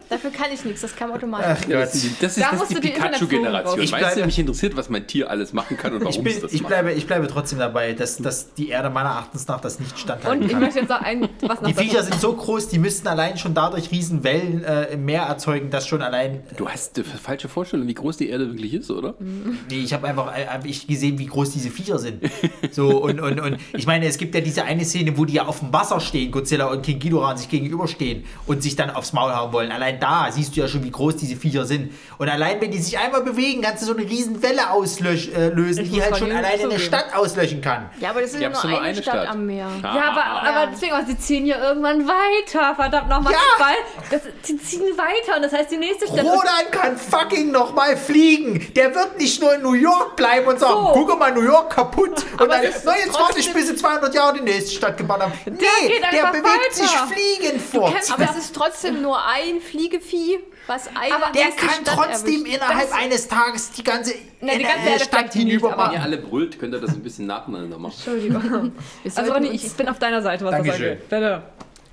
Dafür 0.10 0.32
kann 0.32 0.48
ich 0.54 0.64
nichts, 0.64 0.82
das 0.82 0.96
kam 0.96 1.12
automatisch. 1.12 1.68
Ja, 1.68 1.82
das 1.82 1.94
ist, 1.96 2.24
das 2.24 2.38
ist, 2.38 2.42
Da 2.42 2.52
das 2.52 2.60
musst 2.60 2.72
ist 2.72 2.78
du 2.78 2.82
die 2.82 2.94
Pikachu-Generation. 2.94 3.82
Ich 3.82 3.92
Weißt 3.92 4.04
du, 4.04 4.08
bleibe- 4.14 4.26
mich 4.26 4.40
interessiert, 4.40 4.78
was 4.78 4.88
mein 4.90 5.06
Tier 5.06 5.30
alles 5.30 5.52
machen 5.52 5.76
kann 5.76 5.94
und 5.94 6.00
Ich, 6.04 6.08
warum 6.08 6.24
bin, 6.24 6.34
es 6.34 6.42
das 6.42 6.54
ich, 6.54 6.62
macht. 6.62 6.70
bleibe, 6.70 6.92
ich 6.94 7.08
bleibe 7.08 7.28
trotzdem 7.28 7.60
dabei, 7.60 7.92
dass, 7.92 8.16
dass 8.18 8.54
die 8.54 8.70
Erde 8.70 8.90
meiner 8.90 9.10
Erachtens 9.10 9.48
nach 9.50 9.60
das 9.60 9.82
nicht 9.82 10.00
standhalten 10.00 10.40
Und 10.40 10.46
ich 10.46 10.52
kann. 10.54 10.62
möchte 10.62 10.80
jetzt 10.80 10.90
noch 10.90 11.02
ein, 11.02 11.28
was 11.42 11.60
noch 11.62 11.68
Die 11.68 11.74
Viecher 11.74 12.04
sind 12.04 12.22
so 12.22 12.32
groß, 12.34 12.70
die 12.70 12.80
müssten 12.80 13.06
allein 13.10 13.38
schon 13.38 13.54
dadurch 13.54 13.92
riesen 13.92 14.24
Wellen 14.24 14.64
äh, 14.64 14.86
im 14.94 15.04
Meer 15.04 15.24
erzeugen, 15.24 15.72
dass 15.72 15.86
schon 15.88 16.02
allein. 16.02 16.42
Du 16.56 16.70
hast 16.70 16.96
eine 16.96 17.04
falsche 17.06 17.50
Vorstellung, 17.50 17.86
wie 17.88 17.94
groß 17.94 18.16
die 18.16 18.30
Erde 18.30 18.48
wirklich 18.50 18.76
ist, 18.76 18.90
oder? 18.90 19.14
Nee, 19.20 19.80
ich 19.84 19.94
habe 19.94 20.08
einfach 20.08 20.36
äh, 20.38 20.46
hab 20.46 20.66
ich 20.66 20.86
gesehen, 20.88 21.18
wie 21.18 21.26
groß 21.26 21.52
diese 21.52 21.70
Viecher 21.72 21.98
sind. 21.98 22.24
So, 22.72 23.02
und, 23.02 23.20
und, 23.20 23.40
und 23.40 23.58
ich 23.74 23.88
meine, 23.88 24.06
es 24.06 24.18
gibt 24.18 24.36
ja 24.36 24.42
diese 24.42 24.64
eine 24.64 24.86
Szene, 24.86 25.18
wo 25.18 25.26
die 25.26 25.34
ja 25.34 25.46
auf 25.46 25.60
dem 25.60 25.74
Wasser 25.74 26.00
stehen, 26.00 26.32
Godzilla 26.32 26.66
und 26.68 26.84
King 26.84 27.00
Ghidorah, 27.00 27.32
und 27.32 27.38
sich 27.38 27.50
gegenüberstehen 27.50 28.26
und 28.46 28.62
sich 28.62 28.76
dann 28.76 28.90
aufs 28.90 29.14
Maul 29.14 29.34
hauen 29.36 29.52
wollen. 29.54 29.72
Allein 29.72 30.00
da 30.00 30.28
siehst 30.32 30.56
du 30.56 30.62
ja 30.62 30.68
schon, 30.68 30.84
wie 30.84 30.92
groß 30.92 31.16
diese 31.16 31.36
Viecher 31.36 31.66
sind. 31.66 31.92
Und 32.18 32.30
allein, 32.30 32.62
wenn 32.62 32.72
die 32.72 32.78
sich 32.78 32.98
einmal 33.00 33.24
bewegen, 33.24 33.62
kannst 33.62 33.84
du 33.84 33.88
so 33.88 33.96
eine 33.96 34.08
riesen 34.08 34.42
Welle 34.44 34.70
auslöschen, 34.70 35.34
äh, 35.34 35.84
die 35.84 36.02
halt 36.02 36.18
schon 36.18 36.32
alleine 36.32 36.64
eine. 36.64 36.80
Stadt 36.80 37.16
auslöschen 37.16 37.62
kann. 37.62 37.90
Ja, 38.00 38.12
aber 38.12 38.22
das 38.22 38.32
ist 38.32 38.40
Die 38.40 38.44
ja 38.44 38.50
nur 38.50 38.64
nur 38.66 38.82
eine, 38.82 39.02
Stadt, 39.02 39.16
Stadt. 39.16 39.30
am 39.30 39.46
Meer. 39.46 39.68
Ah. 39.82 39.96
Ja, 39.96 40.12
aber, 40.12 40.26
aber 40.26 40.72
deswegen, 40.72 40.94
sie 41.08 41.18
ziehen 41.18 41.46
ja 41.46 41.62
irgendwann 41.62 42.08
weiter. 42.08 42.76
Verdammt 42.76 43.10
nochmal. 43.10 43.34
Ja. 43.34 43.40
Weil 43.58 43.76
das, 44.12 44.22
sie 44.44 44.58
ziehen 44.58 44.82
weiter 44.98 45.38
und 45.38 45.44
das 45.44 45.54
heißt, 45.54 45.72
die 45.72 45.78
nächste 45.78 46.08
Stadt. 46.08 46.20
Rodan 46.20 46.72
kann 46.72 46.98
fucking 46.98 47.52
nochmal 47.52 47.98
fliegen. 47.98 48.68
Der 48.76 48.94
wird 48.94 49.07
nicht 49.18 49.42
nur 49.42 49.54
in 49.56 49.62
New 49.62 49.74
York 49.74 50.16
bleiben 50.16 50.48
und 50.48 50.60
sagen, 50.60 50.74
So. 50.74 50.92
guck 50.94 51.20
mal, 51.20 51.32
New 51.34 51.42
York 51.44 51.70
kaputt. 51.74 52.10
Und 52.34 52.42
Aber 52.42 52.48
dann, 52.48 52.62
na, 52.84 52.98
jetzt 52.98 53.14
warte 53.14 53.40
ich, 53.40 53.52
bis 53.54 53.68
sie 53.68 53.76
200 53.76 54.14
Jahre 54.14 54.34
die 54.36 54.42
nächste 54.44 54.72
Stadt 54.72 54.98
gebaut 54.98 55.22
haben. 55.22 55.32
Nee, 55.46 55.56
der 56.00 56.10
einfach 56.10 56.32
bewegt 56.32 56.46
weiter. 56.46 56.74
sich 56.74 56.90
fliegend 56.92 57.62
fort. 57.62 57.94
kennst 57.94 58.12
Aber 58.14 58.24
es 58.24 58.38
ist 58.38 58.56
trotzdem 58.56 59.02
nur 59.02 59.18
ein 59.26 59.62
Fliegevieh, 59.62 60.40
was 60.68 60.88
eine 60.88 61.16
Aber 61.16 61.32
Der 61.34 61.46
kann 61.52 61.70
Stadt 61.82 61.96
trotzdem 61.96 62.42
erwischt. 62.46 62.56
innerhalb 62.56 62.90
Das- 62.90 63.00
eines 63.00 63.28
Tages 63.28 63.72
die 63.72 63.84
ganze, 63.84 64.14
Na, 64.42 64.54
die 64.56 64.64
ganze 64.64 65.04
Stadt 65.04 65.24
nicht, 65.26 65.34
hinüber 65.34 65.74
aber- 65.74 65.84
Wenn 65.86 65.92
ihr 65.94 65.98
machen. 66.00 66.14
alle 66.14 66.18
brüllt, 66.18 66.60
könnt 66.60 66.74
ihr 66.74 66.80
das 66.82 66.92
ein 66.92 67.02
bisschen 67.04 67.26
nacheinander 67.28 67.78
machen. 67.78 67.94
Entschuldigung. 67.96 68.74
Also 69.16 69.34
Ronny, 69.34 69.50
ich 69.50 69.72
bin 69.74 69.88
auf 69.90 70.00
deiner 70.00 70.22
Seite, 70.22 70.44
was 70.46 70.52
das 70.52 70.62
Dankeschön. 70.64 70.92
angeht. 70.94 71.10
Bitte. 71.10 71.44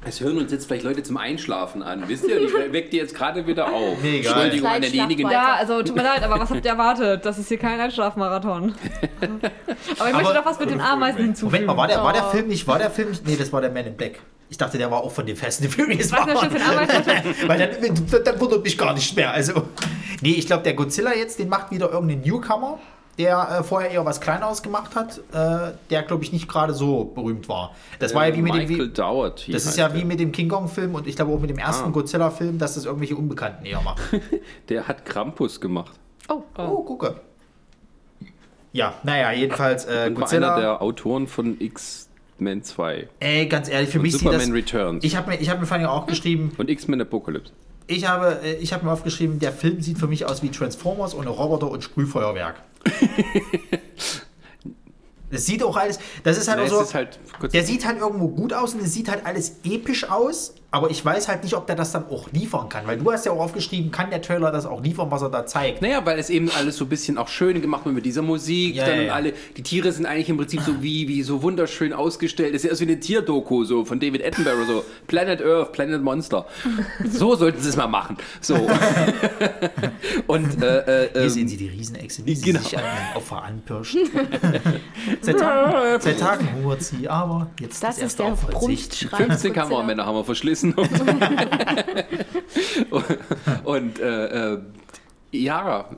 Es 0.07 0.21
hören 0.21 0.37
uns 0.39 0.53
jetzt 0.53 0.67
vielleicht 0.67 0.85
Leute 0.85 1.03
zum 1.03 1.17
Einschlafen 1.17 1.83
an, 1.83 2.05
wisst 2.09 2.27
ihr? 2.27 2.41
Und 2.41 2.47
ich 2.49 2.73
weck 2.73 2.91
die 2.91 2.99
jetzt 2.99 3.15
gerade 3.15 3.47
wieder 3.47 3.73
auf. 3.73 3.97
Nee, 4.03 4.19
egal. 4.19 4.33
Entschuldigung 4.35 4.69
an 4.71 4.83
denjenigen, 4.83 5.31
Ja, 5.31 5.55
also 5.55 5.83
tut 5.83 5.97
mir 5.97 6.03
leid, 6.03 6.23
aber 6.23 6.39
was 6.39 6.51
habt 6.51 6.65
ihr 6.65 6.71
erwartet? 6.71 7.25
Das 7.25 7.39
ist 7.39 7.49
hier 7.49 7.59
kein 7.59 7.81
Einschlafmarathon. 7.81 8.75
aber 9.21 10.09
ich 10.09 10.15
möchte 10.15 10.17
Aber- 10.31 10.35
doch 10.35 10.45
was 10.47 10.61
mit 10.61 10.71
den 10.71 10.81
Ameisen 10.81 11.23
hinzufügen. 11.25 11.65
Moment 11.65 11.67
mal, 11.67 11.77
war 11.77 11.89
der, 11.89 12.03
war 12.03 12.13
der 12.13 12.27
Oh. 12.27 12.31
Film 12.31 12.49
nicht, 12.49 12.67
war 12.67 12.79
der 12.79 12.91
Film 12.91 13.11
nicht, 13.11 13.27
nee, 13.27 13.37
das 13.37 13.53
war 13.53 13.61
der 13.61 13.71
Man 13.71 13.87
in 13.87 13.97
Black. 13.97 14.21
Ich 14.51 14.59
dachte, 14.59 14.77
der 14.79 14.91
war 14.91 14.99
auch 15.03 15.11
von 15.11 15.25
den 15.27 15.37
Fast 15.37 15.63
and 15.63 15.73
Furious. 15.75 16.13
Was 16.13 16.25
denn 16.27 16.35
das 16.35 16.41
für 16.45 16.55
ein 16.55 16.79
Ameisen? 16.79 17.05
Weil 17.49 17.59
dann, 17.59 18.25
dann 18.25 18.41
wundert 18.41 18.63
mich 18.63 18.77
gar 18.79 18.93
nicht 18.93 19.17
mehr. 19.17 19.33
Also, 19.33 19.65
nee, 20.21 20.33
ich 20.35 20.47
glaube, 20.47 20.63
der 20.63 20.75
Godzilla 20.75 21.15
jetzt, 21.15 21.39
den 21.39 21.49
macht 21.49 21.71
wieder 21.71 21.91
irgendein 21.91 22.21
Newcomer, 22.21 22.79
der 23.19 23.59
äh, 23.61 23.63
vorher 23.63 23.91
eher 23.91 24.05
was 24.05 24.21
Kleineres 24.21 24.63
gemacht 24.63 24.95
hat, 24.97 25.19
äh, 25.33 25.73
der, 25.91 26.03
glaube 26.03 26.25
ich, 26.25 26.33
nicht 26.33 26.49
gerade 26.49 26.75
so 26.75 27.05
berühmt 27.05 27.49
war. 27.49 27.75
Das 27.99 28.15
war 28.15 28.27
ja 28.27 28.35
wie 28.37 28.43
mit 28.43 28.55
dem... 28.55 28.67
Michael 28.69 28.89
Wie, 28.89 28.93
Dougherty. 28.93 29.53
das 29.53 29.67
ist 29.67 29.77
ja 29.77 29.89
der. 29.89 29.99
wie 30.01 30.05
mit 30.05 30.19
dem 30.21 30.33
King 30.33 30.49
Kong-Film 30.49 30.95
und 30.95 31.07
ich 31.07 31.17
glaube 31.17 31.33
auch 31.33 31.41
mit 31.41 31.51
dem 31.51 31.59
ersten 31.59 31.87
Ah. 31.89 31.91
Godzilla-Film, 31.91 32.59
dass 32.59 32.75
das 32.75 32.85
irgendwelche 32.87 33.17
Unbekannten 33.17 33.65
eher 33.65 33.81
machen. 33.83 34.21
Der 34.69 34.89
hat 34.89 35.05
Krampus 35.05 35.61
gemacht. 35.61 35.93
Oh, 36.29 36.43
Oh, 36.57 36.83
gucke. 36.83 37.21
Ja, 38.73 38.95
naja, 39.05 39.31
jedenfalls 39.33 39.85
äh, 39.85 39.89
Und 39.89 39.93
war 39.93 40.01
einer 40.03 40.11
Godzilla. 40.15 40.59
der 40.61 40.83
Autoren 40.83 41.29
von 41.29 41.61
X-Men 41.61 42.63
2. 42.65 43.09
Ey, 43.21 43.47
ganz 43.47 43.69
ehrlich, 43.69 43.91
für 43.91 43.99
Und 43.99 44.03
mich 44.03 44.13
sieht 44.13 44.23
Superman 44.23 44.41
das... 44.49 44.53
Returns. 44.53 45.05
Ich 45.05 45.15
habe 45.17 45.31
mir, 45.31 45.37
ich 45.41 45.49
hab 45.49 45.61
mir 45.61 45.67
vorhin 45.67 45.87
auch 45.87 46.07
geschrieben, 46.07 46.51
und 46.59 46.69
X-Men 46.69 47.01
Apocalypse. 47.01 47.53
Ich 47.87 48.09
habe, 48.09 48.41
äh, 48.43 48.55
ich 48.57 48.73
habe 48.73 48.85
mir 48.87 48.91
aufgeschrieben, 48.93 49.39
der 49.39 49.53
Film 49.53 49.81
sieht 49.81 49.99
für 49.99 50.09
mich 50.09 50.25
aus 50.27 50.43
wie 50.43 50.49
Transformers 50.51 51.15
ohne 51.15 51.29
Roboter 51.29 51.71
und 51.71 51.85
Sprühfeuerwerk. 51.85 52.57
Es 55.31 55.47
sieht 55.47 55.63
auch 55.65 55.77
alles, 55.77 55.99
das 56.23 56.39
ist 56.39 56.47
halt 56.47 56.59
Na, 56.59 56.65
auch 56.65 56.69
so, 56.69 56.81
ist 56.81 56.95
halt 56.95 57.19
der 57.53 57.65
sieht 57.65 57.85
halt 57.85 57.99
irgendwo 57.99 58.29
gut 58.29 58.53
aus 58.53 58.75
und 58.75 58.83
es 58.83 58.93
sieht 58.95 59.09
halt 59.09 59.27
alles 59.27 59.57
episch 59.65 60.09
aus, 60.09 60.55
aber 60.75 60.91
ich 60.91 61.05
weiß 61.05 61.29
halt 61.29 61.45
nicht, 61.45 61.55
ob 61.55 61.69
der 61.69 61.77
das 61.77 61.93
dann 61.93 62.07
auch 62.11 62.29
liefern 62.33 62.69
kann, 62.69 62.85
weil 62.89 62.99
du 62.99 63.13
hast 63.13 63.25
ja 63.27 63.31
auch 63.31 63.39
aufgeschrieben, 63.39 63.93
kann 63.93 64.11
der 64.11 64.21
Trailer 64.21 64.51
das 64.51 64.67
auch 64.67 64.83
liefern, 64.83 65.09
was 65.09 65.23
er 65.23 65.31
da 65.31 65.47
zeigt. 65.47 65.81
Naja, 65.83 66.05
weil 66.05 66.19
es 66.19 66.31
eben 66.31 66.51
alles 66.51 66.79
so 66.79 66.87
ein 66.87 66.89
bisschen 66.89 67.17
auch 67.17 67.29
schön 67.29 67.63
gemacht 67.63 67.85
wird 67.85 67.95
mit 67.95 68.05
dieser 68.05 68.23
Musik. 68.23 68.75
Ja, 68.75 68.87
dann 68.87 68.97
ja, 68.97 69.01
und 69.03 69.07
ja. 69.07 69.15
alle, 69.15 69.35
die 69.57 69.63
Tiere 69.63 69.93
sind 69.93 70.05
eigentlich 70.05 70.29
im 70.29 70.37
Prinzip 70.37 70.63
so 70.63 70.73
wie, 70.83 71.07
wie 71.07 71.23
so 71.23 71.43
wunderschön 71.43 71.93
ausgestellt. 71.93 72.57
Das 72.57 72.65
ist 72.65 72.71
ja 72.71 72.75
so 72.75 72.81
wie 72.81 72.91
eine 72.91 72.99
Tierdoku 72.99 73.63
so 73.63 73.85
von 73.85 74.01
David 74.01 74.27
Attenborough, 74.27 74.67
so 74.67 74.85
Planet 75.07 75.43
Earth, 75.43 75.71
Planet 75.73 76.03
Monster. 76.03 76.45
So 77.05 77.37
sollten 77.37 77.61
sie 77.61 77.69
es 77.69 77.77
mal 77.77 77.87
machen. 77.87 78.17
So. 78.41 78.55
und 80.27 80.63
äh, 80.63 81.05
äh, 81.05 81.11
Hier 81.13 81.23
ähm, 81.23 81.29
sehen 81.29 81.49
Sie 81.49 81.57
die 81.57 81.69
Riesenechse, 81.69 82.23
sie 82.25 82.41
genau. 82.41 82.61
sich 82.61 82.77
an 82.77 82.85
ein 82.85 83.17
Opfer 83.17 83.43
anpirscht. 83.43 83.97
seit, 85.21 85.39
Tagen, 85.39 86.01
seit 86.01 86.19
Tagen 86.19 86.49
hungert 86.55 86.83
sie, 86.83 87.09
aber 87.09 87.51
jetzt 87.61 87.83
das 87.83 87.99
ist 87.99 88.19
erste 88.19 88.23
der. 88.25 88.31
Brunftschrei. 88.33 89.17
15 89.17 89.29
Godzilla. 89.29 89.55
Kameramänner 89.55 90.07
haben 90.07 90.17
wir 90.17 90.25
verschlissen. 90.25 90.64
Und, 90.73 90.89
und 93.65 94.01
äh, 94.01 94.55
äh, 94.55 94.59
ja, 95.33 95.89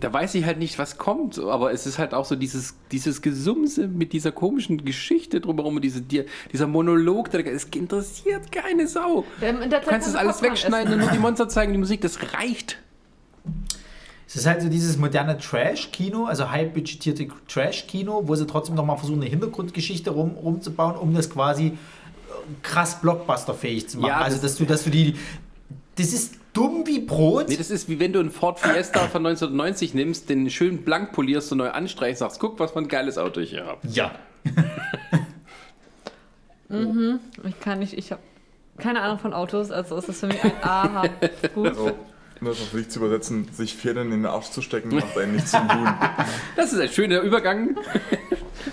da 0.00 0.12
weiß 0.12 0.34
ich 0.34 0.44
halt 0.44 0.58
nicht, 0.58 0.78
was 0.78 0.98
kommt. 0.98 1.38
Aber 1.38 1.72
es 1.72 1.86
ist 1.86 1.98
halt 1.98 2.14
auch 2.14 2.24
so 2.24 2.36
dieses, 2.36 2.74
dieses 2.92 3.22
Gesumse 3.22 3.88
mit 3.88 4.12
dieser 4.12 4.32
komischen 4.32 4.84
Geschichte 4.84 5.40
drumherum 5.40 5.76
und 5.76 5.82
diese, 5.82 6.02
die, 6.02 6.24
dieser 6.52 6.66
Monolog. 6.66 7.30
Der, 7.30 7.46
es 7.46 7.64
interessiert 7.64 8.50
keine 8.50 8.86
Sau. 8.86 9.24
Ähm, 9.40 9.58
Du 9.68 9.80
kannst 9.80 10.12
du 10.12 10.18
alles 10.18 10.42
wegschneiden 10.42 10.94
und 10.94 11.00
nur 11.00 11.10
die 11.10 11.18
Monster 11.18 11.48
zeigen, 11.48 11.72
die 11.72 11.78
Musik, 11.78 12.00
das 12.00 12.18
reicht. 12.34 12.78
Es 14.28 14.34
ist 14.34 14.46
halt 14.46 14.60
so 14.60 14.68
dieses 14.68 14.98
moderne 14.98 15.38
Trash-Kino, 15.38 16.24
also 16.24 16.50
halbbudgetierte 16.50 17.28
Trash-Kino, 17.46 18.22
wo 18.26 18.34
sie 18.34 18.46
trotzdem 18.46 18.74
nochmal 18.74 18.98
versuchen, 18.98 19.20
eine 19.20 19.30
Hintergrundgeschichte 19.30 20.10
rum, 20.10 20.32
rumzubauen, 20.32 20.96
um 20.96 21.14
das 21.14 21.30
quasi 21.30 21.78
krass 22.62 23.00
Blockbuster-fähig 23.00 23.88
zu 23.88 23.98
machen. 23.98 24.08
Ja, 24.10 24.20
also, 24.20 24.36
das- 24.36 24.52
dass 24.52 24.56
du, 24.58 24.64
dass 24.66 24.84
du 24.84 24.90
die. 24.90 25.14
Das 25.96 26.12
ist 26.12 26.34
dumm 26.52 26.82
wie 26.86 27.00
Brot. 27.00 27.48
Nee, 27.48 27.56
das 27.56 27.70
ist 27.70 27.88
wie 27.88 27.98
wenn 27.98 28.12
du 28.12 28.20
einen 28.20 28.30
Ford 28.30 28.58
Fiesta 28.60 29.00
von 29.08 29.22
1990 29.26 29.94
nimmst, 29.94 30.28
den 30.28 30.48
schön 30.50 30.82
blank 30.84 31.12
polierst 31.12 31.52
und 31.52 31.58
neu 31.58 31.70
anstreichst, 31.70 32.20
sagst, 32.20 32.38
guck, 32.40 32.58
was 32.60 32.72
für 32.72 32.78
ein 32.80 32.88
geiles 32.88 33.16
Auto 33.18 33.40
ich 33.40 33.50
hier 33.50 33.64
habe. 33.66 33.86
ja. 33.88 34.12
Ich 36.68 37.60
kann 37.60 37.78
nicht, 37.78 37.92
ich 37.96 38.10
habe 38.10 38.20
keine 38.78 39.00
Ahnung 39.00 39.18
von 39.20 39.32
Autos, 39.32 39.70
also 39.70 39.96
ist 39.96 40.08
das 40.08 40.18
für 40.20 40.26
mich 40.26 40.42
ein 40.42 40.52
Aha. 40.62 41.04
Gut. 41.54 41.76
Um 42.40 42.46
das 42.48 42.60
auf 42.60 42.70
dich 42.72 42.88
zu 42.90 42.98
übersetzen, 42.98 43.48
sich 43.52 43.74
Federn 43.74 44.06
in 44.12 44.22
den 44.22 44.26
Arsch 44.26 44.50
zu 44.50 44.60
stecken, 44.60 44.94
macht 44.94 45.16
einen 45.16 45.36
nicht 45.36 45.48
zum 45.48 45.62
Huhn. 45.72 45.88
Das 46.56 46.72
ist 46.72 46.80
ein 46.80 46.88
schöner 46.88 47.20
Übergang. 47.20 47.76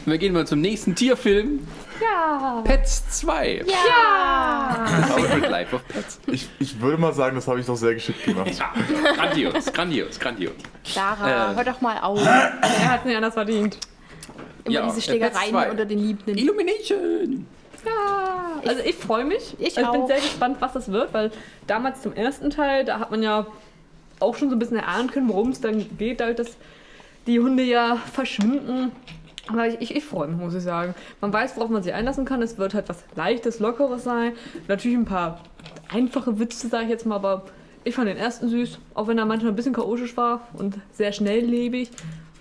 Wir 0.05 0.17
gehen 0.17 0.33
mal 0.33 0.45
zum 0.45 0.59
nächsten 0.59 0.95
Tierfilm. 0.95 1.65
Ja. 2.01 2.61
Pets 2.65 3.09
2. 3.21 3.63
Ja. 3.65 4.85
Secret 5.15 5.49
Life 5.49 5.75
of 5.75 5.87
Pets. 5.87 6.19
Ich, 6.27 6.49
ich 6.59 6.81
würde 6.81 6.97
mal 6.97 7.13
sagen, 7.13 7.35
das 7.35 7.47
habe 7.47 7.59
ich 7.61 7.65
doch 7.65 7.75
sehr 7.77 7.93
geschickt 7.93 8.25
gemacht. 8.25 8.51
Ja, 8.57 8.73
grandios, 9.15 9.71
grandios, 9.71 10.19
grandios. 10.19 10.53
Clara, 10.83 11.51
Äh. 11.51 11.55
hör 11.55 11.63
doch 11.63 11.79
mal 11.79 11.99
auf. 11.99 12.21
Er 12.25 12.89
hat 12.91 12.99
es 13.01 13.05
nicht 13.05 13.15
anders 13.15 13.33
verdient. 13.35 13.77
Immer 14.65 14.73
Ja, 14.73 14.85
diese 14.87 14.97
äh, 14.97 15.01
Schlägereien 15.01 15.71
unter 15.71 15.85
den 15.85 15.99
Liebenden. 15.99 16.37
Illumination. 16.37 17.45
Ja. 17.85 18.61
Also 18.65 18.81
ich 18.83 18.95
freue 18.95 19.25
mich. 19.25 19.55
Ich 19.59 19.77
Also 19.77 19.91
bin 19.91 20.01
auch. 20.01 20.07
sehr 20.07 20.17
gespannt, 20.17 20.57
was 20.59 20.73
das 20.73 20.91
wird, 20.91 21.13
weil 21.13 21.31
damals 21.67 22.01
zum 22.01 22.13
ersten 22.13 22.49
Teil, 22.49 22.85
da 22.85 22.99
hat 22.99 23.11
man 23.11 23.21
ja 23.21 23.45
auch 24.19 24.35
schon 24.35 24.49
so 24.49 24.55
ein 24.55 24.59
bisschen 24.59 24.77
erahnen 24.77 25.09
können, 25.11 25.27
worum 25.29 25.49
es 25.49 25.59
dann 25.61 25.85
geht, 25.97 26.19
dadurch, 26.21 26.37
dass 26.37 26.57
die 27.27 27.39
Hunde 27.39 27.63
ja 27.63 27.97
verschwinden. 28.13 28.91
Aber 29.47 29.67
ich, 29.67 29.81
ich, 29.81 29.95
ich 29.95 30.05
freue 30.05 30.29
mich, 30.29 30.37
muss 30.39 30.53
ich 30.53 30.63
sagen. 30.63 30.95
Man 31.19 31.33
weiß, 31.33 31.57
worauf 31.57 31.69
man 31.69 31.83
sich 31.83 31.93
einlassen 31.93 32.23
kann. 32.23 32.41
Es 32.41 32.57
wird 32.57 32.73
halt 32.73 32.87
was 32.87 33.03
Leichtes, 33.15 33.59
Lockeres 33.59 34.03
sein. 34.05 34.33
Natürlich 34.69 34.97
ein 34.97 35.05
paar 35.05 35.41
einfache 35.89 36.39
Witze, 36.39 36.69
sage 36.69 36.85
ich 36.85 36.89
jetzt 36.89 37.05
mal, 37.05 37.15
aber 37.15 37.43
ich 37.83 37.93
fand 37.95 38.07
den 38.07 38.15
ersten 38.17 38.47
süß, 38.47 38.79
auch 38.93 39.07
wenn 39.07 39.17
er 39.17 39.25
manchmal 39.25 39.51
ein 39.51 39.55
bisschen 39.57 39.73
chaotisch 39.73 40.15
war 40.15 40.47
und 40.53 40.75
sehr 40.93 41.11
schnelllebig. 41.11 41.89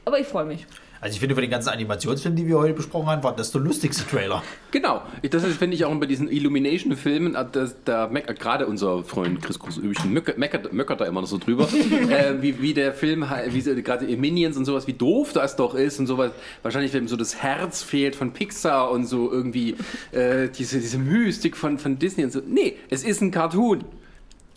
Aber 0.04 0.20
ich 0.20 0.26
freue 0.28 0.44
mich. 0.44 0.66
Also 1.02 1.14
ich 1.14 1.20
finde, 1.20 1.34
von 1.34 1.42
den 1.42 1.50
ganzen 1.50 1.70
Animationsfilmen, 1.70 2.36
die 2.36 2.46
wir 2.46 2.58
heute 2.58 2.74
besprochen 2.74 3.08
haben, 3.08 3.24
war 3.24 3.34
das 3.34 3.50
der 3.50 3.60
lustigste 3.60 4.06
Trailer. 4.06 4.40
Genau, 4.70 5.02
das 5.28 5.42
ist, 5.42 5.56
finde 5.56 5.74
ich, 5.74 5.84
auch 5.84 5.92
bei 5.96 6.06
diesen 6.06 6.30
Illumination-Filmen, 6.30 7.36
das- 7.50 7.74
da 7.84 8.06
meckert 8.06 8.38
gerade 8.38 8.66
unser 8.68 9.02
Freund 9.02 9.42
Chris 9.42 9.58
Großübchen, 9.58 10.12
meckert, 10.12 10.38
meckert, 10.72 11.00
da 11.00 11.04
immer 11.06 11.20
noch 11.20 11.26
so 11.28 11.38
drüber, 11.38 11.66
äh, 12.08 12.40
wie, 12.40 12.62
wie 12.62 12.72
der 12.72 12.92
Film, 12.94 13.26
wie 13.48 13.82
gerade 13.82 14.06
in 14.06 14.20
Minions 14.20 14.56
und 14.56 14.64
sowas, 14.64 14.86
wie 14.86 14.92
doof 14.92 15.32
das 15.32 15.56
doch 15.56 15.74
ist 15.74 15.98
und 15.98 16.06
sowas. 16.06 16.30
Wahrscheinlich, 16.62 16.92
wenn 16.92 17.02
ihm 17.02 17.08
so 17.08 17.16
das 17.16 17.34
Herz 17.34 17.82
fehlt 17.82 18.14
von 18.14 18.32
Pixar 18.32 18.92
und 18.92 19.04
so 19.06 19.28
irgendwie 19.32 19.74
äh, 20.12 20.48
diese, 20.56 20.78
diese 20.78 20.98
Mystik 20.98 21.56
von, 21.56 21.78
von 21.78 21.98
Disney 21.98 22.22
und 22.22 22.30
so. 22.32 22.40
Nee, 22.46 22.76
es 22.90 23.02
ist 23.02 23.20
ein 23.22 23.32
Cartoon. 23.32 23.84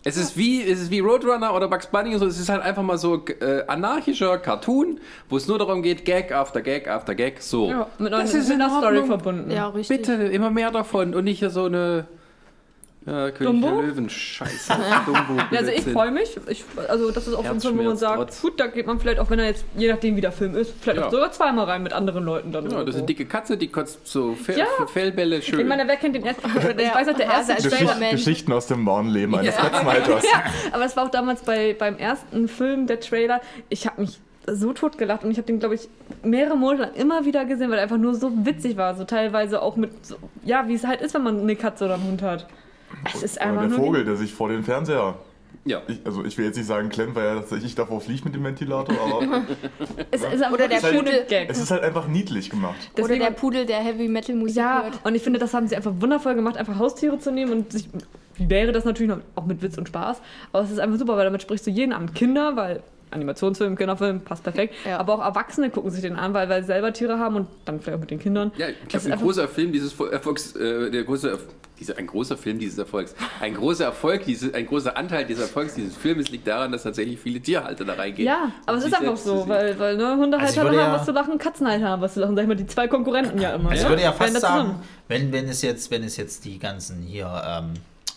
Es 0.06 0.16
ist, 0.16 0.36
wie, 0.38 0.62
es 0.62 0.80
ist 0.80 0.92
wie 0.92 1.00
Roadrunner 1.00 1.52
oder 1.52 1.66
Bugs 1.66 1.88
Bunny 1.88 2.14
und 2.14 2.20
so. 2.20 2.26
Es 2.26 2.38
ist 2.38 2.48
halt 2.48 2.62
einfach 2.62 2.84
mal 2.84 2.96
so 2.96 3.24
äh, 3.40 3.64
anarchischer 3.66 4.38
Cartoon, 4.38 5.00
wo 5.28 5.36
es 5.36 5.48
nur 5.48 5.58
darum 5.58 5.82
geht, 5.82 6.04
Gag 6.04 6.30
after 6.30 6.62
Gag 6.62 6.86
after 6.86 7.16
Gag. 7.16 7.42
So. 7.42 7.70
Ja, 7.70 7.88
mit, 7.98 8.12
Das 8.12 8.32
ist 8.32 8.48
mit 8.48 8.56
in 8.56 8.62
einer 8.62 8.78
Story 8.78 9.04
verbunden. 9.04 9.50
Ja, 9.50 9.66
richtig. 9.68 9.98
Bitte, 9.98 10.12
immer 10.12 10.50
mehr 10.50 10.70
davon 10.70 11.12
und 11.12 11.24
nicht 11.24 11.40
hier 11.40 11.50
so 11.50 11.64
eine 11.64 12.06
ja, 13.06 13.30
König 13.30 13.62
Dumbo? 13.62 13.80
der 13.80 13.88
Löwen. 13.88 14.10
Scheiße. 14.10 14.72
Dumbo. 15.06 15.42
Also 15.56 15.70
ich 15.70 15.82
freue 15.84 16.10
mich. 16.10 16.36
Ich, 16.48 16.64
also 16.88 17.10
das 17.10 17.26
ist 17.28 17.34
auch 17.34 17.44
so 17.44 17.50
ein 17.52 17.60
Film, 17.60 17.78
wo 17.78 17.82
man 17.84 17.96
sagt, 17.96 18.16
Trotz. 18.16 18.42
gut, 18.42 18.58
da 18.60 18.66
geht 18.66 18.86
man 18.86 18.98
vielleicht 19.00 19.20
auch, 19.20 19.30
wenn 19.30 19.38
er 19.38 19.46
jetzt, 19.46 19.64
je 19.76 19.90
nachdem 19.90 20.16
wie 20.16 20.20
der 20.20 20.32
Film 20.32 20.56
ist, 20.56 20.72
vielleicht 20.80 20.98
Ja. 20.98 21.06
auch 21.06 21.10
sogar 21.12 21.30
zweimal 21.32 21.66
rein 21.66 21.82
mit 21.82 21.92
anderen 21.92 22.24
Leuten 22.24 22.52
dann. 22.52 22.68
Ja, 22.70 22.80
das 22.84 22.94
ist 22.94 22.96
eine 22.98 23.06
dicke 23.06 23.26
Katze, 23.26 23.56
die 23.56 23.68
kotzt 23.68 24.06
so 24.06 24.34
Fe 24.34 24.54
Ja. 24.58 24.66
Fellbälle 24.92 25.40
schön. 25.42 25.60
Ich 25.60 25.66
meine, 25.66 25.86
wer 25.86 25.96
kennt 25.96 26.14
den 26.16 26.24
ersten? 26.26 26.42
Ich 26.56 26.76
Der 26.76 26.94
weiß 26.94 27.06
nicht, 27.06 27.18
der 27.20 27.26
erste 27.26 27.54
als 27.54 27.62
Trailer. 27.62 27.70
Geschicht, 27.70 27.90
Spider-Man. 27.90 28.10
Geschichten 28.10 28.52
aus 28.52 28.66
dem 28.66 28.86
wahren 28.86 29.08
Leben 29.08 29.34
eines 29.36 29.54
Ja. 29.56 29.62
Katzenhalters. 29.62 30.24
Ja, 30.32 30.42
aber 30.72 30.84
es 30.84 30.96
war 30.96 31.04
auch 31.06 31.10
damals 31.10 31.42
bei, 31.42 31.74
beim 31.78 31.96
ersten 31.96 32.48
Film, 32.48 32.86
der 32.86 33.00
Trailer. 33.00 33.40
Ich 33.68 33.86
habe 33.86 34.00
mich 34.02 34.18
so 34.48 34.72
tot 34.72 34.96
gelacht 34.98 35.24
und 35.24 35.30
ich 35.30 35.38
habe 35.38 35.46
den, 35.46 35.58
glaube 35.58 35.74
ich, 35.74 35.88
mehrere 36.22 36.56
Monate 36.56 36.82
lang 36.82 36.94
immer 36.94 37.24
wieder 37.24 37.44
gesehen, 37.44 37.70
weil 37.70 37.78
er 37.78 37.82
einfach 37.84 37.96
nur 37.98 38.14
so 38.14 38.30
witzig 38.46 38.76
war. 38.76 38.94
So 38.94 39.04
teilweise 39.04 39.60
auch 39.62 39.76
mit, 39.76 40.04
so, 40.06 40.16
ja, 40.44 40.68
wie 40.68 40.74
es 40.74 40.84
halt 40.86 41.00
ist, 41.00 41.14
wenn 41.14 41.22
man 41.24 41.40
eine 41.40 41.56
Katze 41.56 41.84
oder 41.86 41.94
einen 41.94 42.04
Hund 42.04 42.22
hat. 42.22 42.46
Es 43.14 43.22
ist 43.22 43.36
Oder 43.36 43.46
einfach 43.46 43.60
der 43.62 43.70
nur. 43.70 43.78
Vogel, 43.78 44.04
der 44.04 44.16
sich 44.16 44.32
vor 44.34 44.48
den 44.48 44.62
Fernseher 44.64 45.14
Ja. 45.64 45.82
Ich, 45.88 46.00
also 46.04 46.24
ich 46.24 46.36
will 46.38 46.44
jetzt 46.46 46.56
nicht 46.56 46.66
sagen 46.66 46.88
klemmt, 46.88 47.14
weil 47.16 47.24
er 47.26 47.34
tatsächlich 47.36 47.74
davor 47.74 48.00
fliegt 48.00 48.24
mit 48.24 48.34
dem 48.34 48.44
Ventilator, 48.44 48.94
aber 49.00 49.42
Es 50.10 50.20
ist 50.22 50.26
einfach 50.26 50.52
Oder 50.52 50.68
der 50.68 50.82
wirklich 50.82 50.98
Pudel. 51.02 51.24
Gag. 51.28 51.50
es 51.50 51.58
ist 51.60 51.70
halt 51.70 51.82
einfach 51.82 52.06
niedlich 52.08 52.50
gemacht. 52.50 52.76
Oder 52.94 53.02
Deswegen- 53.08 53.20
der 53.24 53.30
Pudel, 53.32 53.66
der 53.66 53.78
Heavy 53.78 54.08
Metal 54.08 54.34
Musik 54.36 54.56
Ja, 54.58 54.82
hört. 54.84 55.00
und 55.04 55.14
ich 55.14 55.22
finde, 55.22 55.38
das 55.38 55.52
haben 55.54 55.66
sie 55.68 55.76
einfach 55.76 55.92
wundervoll 55.98 56.34
gemacht, 56.34 56.56
einfach 56.56 56.78
Haustiere 56.78 57.18
zu 57.18 57.30
nehmen 57.32 57.52
und 57.52 57.72
sich. 57.72 57.88
Wie 58.38 58.50
wäre 58.50 58.70
das 58.72 58.84
natürlich 58.84 59.08
noch, 59.10 59.20
auch 59.34 59.46
mit 59.46 59.62
Witz 59.62 59.78
und 59.78 59.88
Spaß, 59.88 60.20
aber 60.52 60.62
es 60.62 60.70
ist 60.70 60.78
einfach 60.78 60.98
super, 60.98 61.16
weil 61.16 61.24
damit 61.24 61.40
sprichst 61.42 61.66
du 61.66 61.70
jeden 61.70 61.92
an. 61.94 62.12
Kinder, 62.12 62.54
weil 62.54 62.82
Animationsfilm, 63.10 63.76
Kinderfilm, 63.76 64.20
passt 64.20 64.42
perfekt. 64.42 64.74
Ja. 64.84 64.98
Aber 64.98 65.14
auch 65.14 65.24
Erwachsene 65.24 65.70
gucken 65.70 65.90
sich 65.90 66.02
den 66.02 66.16
an, 66.16 66.34
weil, 66.34 66.48
weil 66.50 66.60
sie 66.62 66.66
selber 66.66 66.92
Tiere 66.92 67.18
haben 67.18 67.36
und 67.36 67.46
dann 67.64 67.80
vielleicht 67.80 67.96
auch 67.96 68.00
mit 68.00 68.10
den 68.10 68.18
Kindern. 68.18 68.52
Ja, 68.58 68.66
ich 68.68 68.88
glaube, 68.88 69.10
ein 69.12 69.18
großer 69.18 69.48
Film 69.48 69.72
dieses 69.72 69.98
Erfolgs, 69.98 70.54
äh, 70.54 70.90
der 70.90 71.04
große, 71.04 71.38
diese, 71.78 71.96
ein 71.98 72.06
großer 72.06 72.36
Film 72.36 72.58
dieses 72.58 72.78
Erfolgs, 72.78 73.14
ein 73.40 73.54
großer 73.54 73.84
Erfolg, 73.84 74.24
diese, 74.24 74.54
ein 74.54 74.66
großer 74.66 74.96
Anteil 74.96 75.26
des 75.26 75.38
Erfolgs 75.38 75.74
dieses 75.74 75.96
Filmes 75.96 76.30
liegt 76.30 76.46
daran, 76.46 76.72
dass 76.72 76.84
tatsächlich 76.84 77.18
viele 77.20 77.40
Tierhalter 77.40 77.84
da 77.84 77.94
reingehen. 77.94 78.26
Ja, 78.26 78.52
aber 78.64 78.78
es 78.78 78.84
ist 78.84 78.94
einfach 78.94 79.16
so, 79.16 79.46
weil, 79.48 79.78
weil 79.78 79.96
ne, 79.96 80.16
Hundehalter 80.16 80.46
Also 80.46 80.60
haben 80.62 80.74
ja- 80.74 80.92
was 80.92 81.04
zu 81.04 81.12
lachen, 81.12 81.38
Katzenhalter 81.38 81.88
haben 81.88 82.02
was 82.02 82.14
zu 82.14 82.20
lachen. 82.20 82.34
Sag 82.36 82.42
ich 82.42 82.48
mal, 82.48 82.54
die 82.56 82.66
zwei 82.66 82.88
Konkurrenten 82.88 83.40
ja 83.40 83.54
immer. 83.54 83.70
Also 83.70 83.82
ja? 83.82 83.82
ich 83.82 83.88
würde 83.90 84.02
ja 84.02 84.12
fast 84.12 84.40
sagen, 84.40 84.80
wenn, 85.08 85.32
wenn, 85.32 85.48
es 85.48 85.62
jetzt, 85.62 85.90
wenn 85.90 86.02
es 86.02 86.16
jetzt 86.16 86.44
die 86.44 86.58
ganzen 86.58 87.02
hier 87.02 87.42
ähm, 87.46 87.74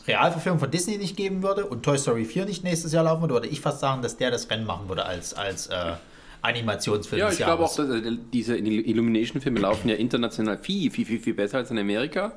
Realverfilmungen 0.08 0.60
von 0.60 0.72
Disney 0.72 0.98
nicht 0.98 1.16
geben 1.18 1.44
würde 1.44 1.66
und 1.66 1.84
Toy 1.84 1.98
Story 1.98 2.26
4 2.26 2.46
nicht 2.46 2.64
nächstes 2.64 2.92
Jahr 2.94 3.04
laufen 3.04 3.22
würde, 3.22 3.36
würde 3.36 3.48
ich 3.48 3.62
fast 3.62 3.80
sagen, 3.80 4.02
dass 4.02 4.18
der 4.18 4.32
das 4.32 4.50
Rennen 4.50 4.66
machen 4.66 4.88
würde 4.88 5.06
als, 5.06 5.34
als 5.34 5.68
äh, 5.68 5.94
Animationsfilm 6.42 7.20
Ja, 7.20 7.30
des 7.30 7.40
ich 7.40 7.46
glaube 7.46 7.64
auch, 7.64 7.78
Jahres. 7.78 8.04
dass 8.04 8.12
äh, 8.14 8.18
diese 8.34 8.58
Illumination-Filme 8.58 9.60
laufen 9.60 9.90
ja 9.90 9.96
international 9.96 10.58
viel, 10.58 10.90
viel, 10.92 11.06
viel, 11.06 11.20
viel 11.20 11.34
besser 11.34 11.58
als 11.58 11.72
in 11.72 11.78
Amerika. 11.78 12.34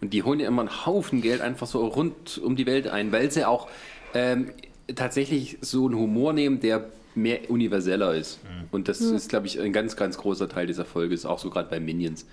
Und 0.00 0.12
die 0.12 0.22
holen 0.22 0.40
ja 0.40 0.48
immer 0.48 0.62
einen 0.62 0.86
Haufen 0.86 1.22
Geld 1.22 1.40
einfach 1.40 1.66
so 1.66 1.86
rund 1.86 2.38
um 2.38 2.56
die 2.56 2.66
Welt 2.66 2.88
ein, 2.88 3.12
weil 3.12 3.30
sie 3.30 3.44
auch 3.44 3.68
ähm, 4.14 4.50
tatsächlich 4.94 5.58
so 5.60 5.86
einen 5.86 5.96
Humor 5.96 6.32
nehmen, 6.32 6.60
der 6.60 6.86
mehr 7.16 7.48
universeller 7.48 8.12
ist. 8.14 8.40
Und 8.72 8.88
das 8.88 9.00
ist, 9.00 9.28
glaube 9.28 9.46
ich, 9.46 9.60
ein 9.60 9.72
ganz, 9.72 9.94
ganz 9.94 10.18
großer 10.18 10.48
Teil 10.48 10.66
des 10.66 10.78
Erfolges, 10.78 11.24
auch 11.24 11.38
so 11.38 11.48
gerade 11.48 11.70
bei 11.70 11.78
Minions. 11.78 12.26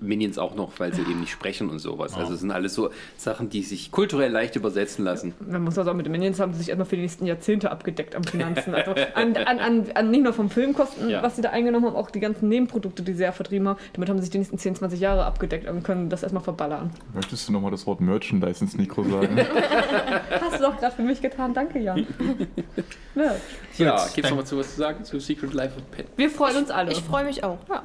Minions 0.00 0.38
auch 0.38 0.54
noch, 0.54 0.72
weil 0.78 0.94
sie 0.94 1.02
eben 1.02 1.20
nicht 1.20 1.30
sprechen 1.32 1.68
und 1.68 1.78
sowas. 1.78 2.14
Also 2.16 2.34
es 2.34 2.40
sind 2.40 2.50
alles 2.50 2.74
so 2.74 2.90
Sachen, 3.16 3.50
die 3.50 3.62
sich 3.62 3.90
kulturell 3.90 4.30
leicht 4.30 4.56
übersetzen 4.56 5.04
lassen. 5.04 5.34
Man 5.46 5.62
muss 5.62 5.76
also 5.78 5.90
auch 5.90 5.94
mit 5.94 6.06
den 6.06 6.12
Minions 6.12 6.40
haben 6.40 6.52
sie 6.52 6.60
sich 6.60 6.68
erstmal 6.70 6.86
für 6.86 6.96
die 6.96 7.02
nächsten 7.02 7.26
Jahrzehnte 7.26 7.70
abgedeckt 7.70 8.14
am 8.14 8.24
Finanzen. 8.24 8.74
Also 8.74 8.92
an, 9.14 9.36
an, 9.36 9.58
an, 9.58 9.86
an 9.94 10.10
nicht 10.10 10.22
nur 10.24 10.32
vom 10.32 10.48
Filmkosten, 10.50 11.10
Ja. 11.10 11.22
was 11.22 11.36
sie 11.36 11.42
da 11.42 11.50
eingenommen 11.50 11.86
haben, 11.86 11.96
auch 11.96 12.10
die 12.10 12.20
ganzen 12.20 12.48
Nebenprodukte, 12.48 13.02
die 13.02 13.12
sie 13.12 13.24
ja 13.24 13.32
vertrieben 13.32 13.68
haben. 13.68 13.78
Damit 13.92 14.08
haben 14.08 14.16
sie 14.18 14.22
sich 14.24 14.30
die 14.30 14.38
nächsten 14.38 14.56
10, 14.58 14.76
20 14.76 14.98
Jahre 15.00 15.24
abgedeckt 15.26 15.68
und 15.68 15.82
können 15.82 16.08
das 16.08 16.22
erstmal 16.22 16.42
verballern. 16.42 16.90
Möchtest 17.12 17.48
du 17.48 17.52
nochmal 17.52 17.70
das 17.70 17.86
Wort 17.86 18.00
Merchandise 18.00 18.64
ins 18.64 18.76
Mikro 18.76 19.04
sagen? 19.04 19.36
Hast 20.40 20.58
du 20.58 20.62
doch 20.62 20.78
gerade 20.78 20.96
für 20.96 21.02
mich 21.02 21.20
getan, 21.20 21.52
danke 21.52 21.78
Jan. 21.78 22.06
ja. 23.14 23.34
Ja, 23.76 23.96
Gut, 23.96 24.14
gibt 24.14 24.24
es 24.26 24.30
dann- 24.30 24.30
noch 24.30 24.42
was 24.42 24.48
zu 24.48 24.58
was 24.58 24.70
zu 24.74 24.76
sagen 24.80 25.04
zu 25.04 25.20
Secret 25.20 25.52
Life 25.52 25.76
of 25.76 25.90
Pet? 25.90 26.06
Wir 26.16 26.30
freuen 26.30 26.56
uns 26.56 26.70
alle. 26.70 26.92
Ich 26.92 27.00
freue 27.02 27.24
mich 27.24 27.44
auch. 27.44 27.58
Ja. 27.68 27.82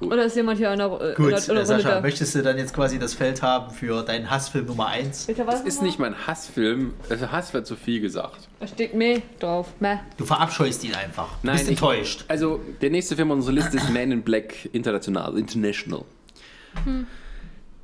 Oder 0.00 0.24
ist 0.26 0.36
jemand 0.36 0.58
hier 0.58 0.70
in 0.72 0.78
der, 0.78 0.88
äh, 1.00 1.08
in 1.10 1.14
Gut, 1.14 1.30
der, 1.32 1.38
in 1.38 1.44
der 1.46 1.46
äh, 1.46 1.48
Runde 1.58 1.66
Sascha, 1.66 1.88
da? 1.96 2.00
möchtest 2.00 2.34
du 2.34 2.42
dann 2.42 2.58
jetzt 2.58 2.74
quasi 2.74 2.98
das 2.98 3.14
Feld 3.14 3.40
haben 3.42 3.72
für 3.72 4.02
deinen 4.02 4.30
Hassfilm 4.30 4.66
Nummer 4.66 4.88
1? 4.88 5.28
Welcher 5.28 5.46
war 5.46 5.54
Das 5.54 5.62
ist 5.62 5.82
nicht 5.82 5.98
mein 5.98 6.26
Hassfilm. 6.26 6.92
Also 7.08 7.30
Hass 7.32 7.54
wird 7.54 7.66
zu 7.66 7.76
viel 7.76 8.00
gesagt. 8.00 8.48
Da 8.60 8.66
steht 8.66 8.94
Meh 8.94 9.22
drauf. 9.40 9.68
Meh. 9.80 9.96
Du 10.18 10.24
verabscheust 10.26 10.84
ihn 10.84 10.94
einfach. 10.94 11.28
Du 11.42 11.50
bist 11.50 11.64
ich- 11.64 11.70
enttäuscht. 11.70 12.24
Also, 12.28 12.60
der 12.82 12.90
nächste 12.90 13.16
Film 13.16 13.30
auf 13.30 13.36
unserer 13.36 13.54
Liste 13.54 13.76
ist 13.78 13.90
Man 13.90 14.12
in 14.12 14.22
Black 14.22 14.68
International. 14.74 15.36
International. 15.38 16.04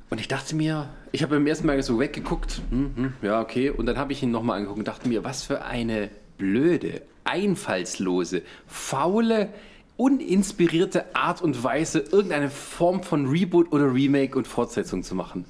Und 0.09 0.19
ich 0.19 0.27
dachte 0.27 0.55
mir, 0.55 0.89
ich 1.11 1.23
habe 1.23 1.35
beim 1.35 1.47
ersten 1.47 1.65
Mal 1.65 1.81
so 1.81 1.99
weggeguckt, 1.99 2.61
hm, 2.69 2.91
hm, 2.95 3.13
ja, 3.23 3.41
okay. 3.41 3.71
Und 3.71 3.87
dann 3.87 3.97
habe 3.97 4.13
ich 4.13 4.21
ihn 4.21 4.29
nochmal 4.29 4.57
angeguckt 4.57 4.77
und 4.79 4.87
dachte 4.87 5.07
mir, 5.09 5.23
was 5.23 5.41
für 5.43 5.63
eine 5.63 6.11
blöde, 6.37 7.01
einfallslose, 7.23 8.43
faule, 8.67 9.49
uninspirierte 9.97 11.15
Art 11.15 11.41
und 11.41 11.63
Weise, 11.63 11.99
irgendeine 11.99 12.49
Form 12.49 13.03
von 13.03 13.27
Reboot 13.27 13.71
oder 13.71 13.93
Remake 13.93 14.37
und 14.37 14.47
Fortsetzung 14.47 15.03
zu 15.03 15.15
machen. 15.15 15.45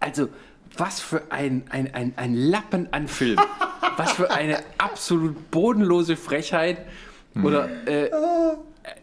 Also, 0.00 0.28
was 0.76 1.00
für 1.00 1.22
ein, 1.30 1.64
ein, 1.70 1.92
ein, 1.94 2.12
ein 2.16 2.34
Lappen 2.34 2.88
an 2.92 3.08
Film. 3.08 3.38
Was 3.96 4.12
für 4.12 4.30
eine 4.30 4.58
absolut 4.76 5.50
bodenlose 5.50 6.14
Frechheit. 6.14 6.86
Oder 7.42 7.68
äh, 7.86 8.10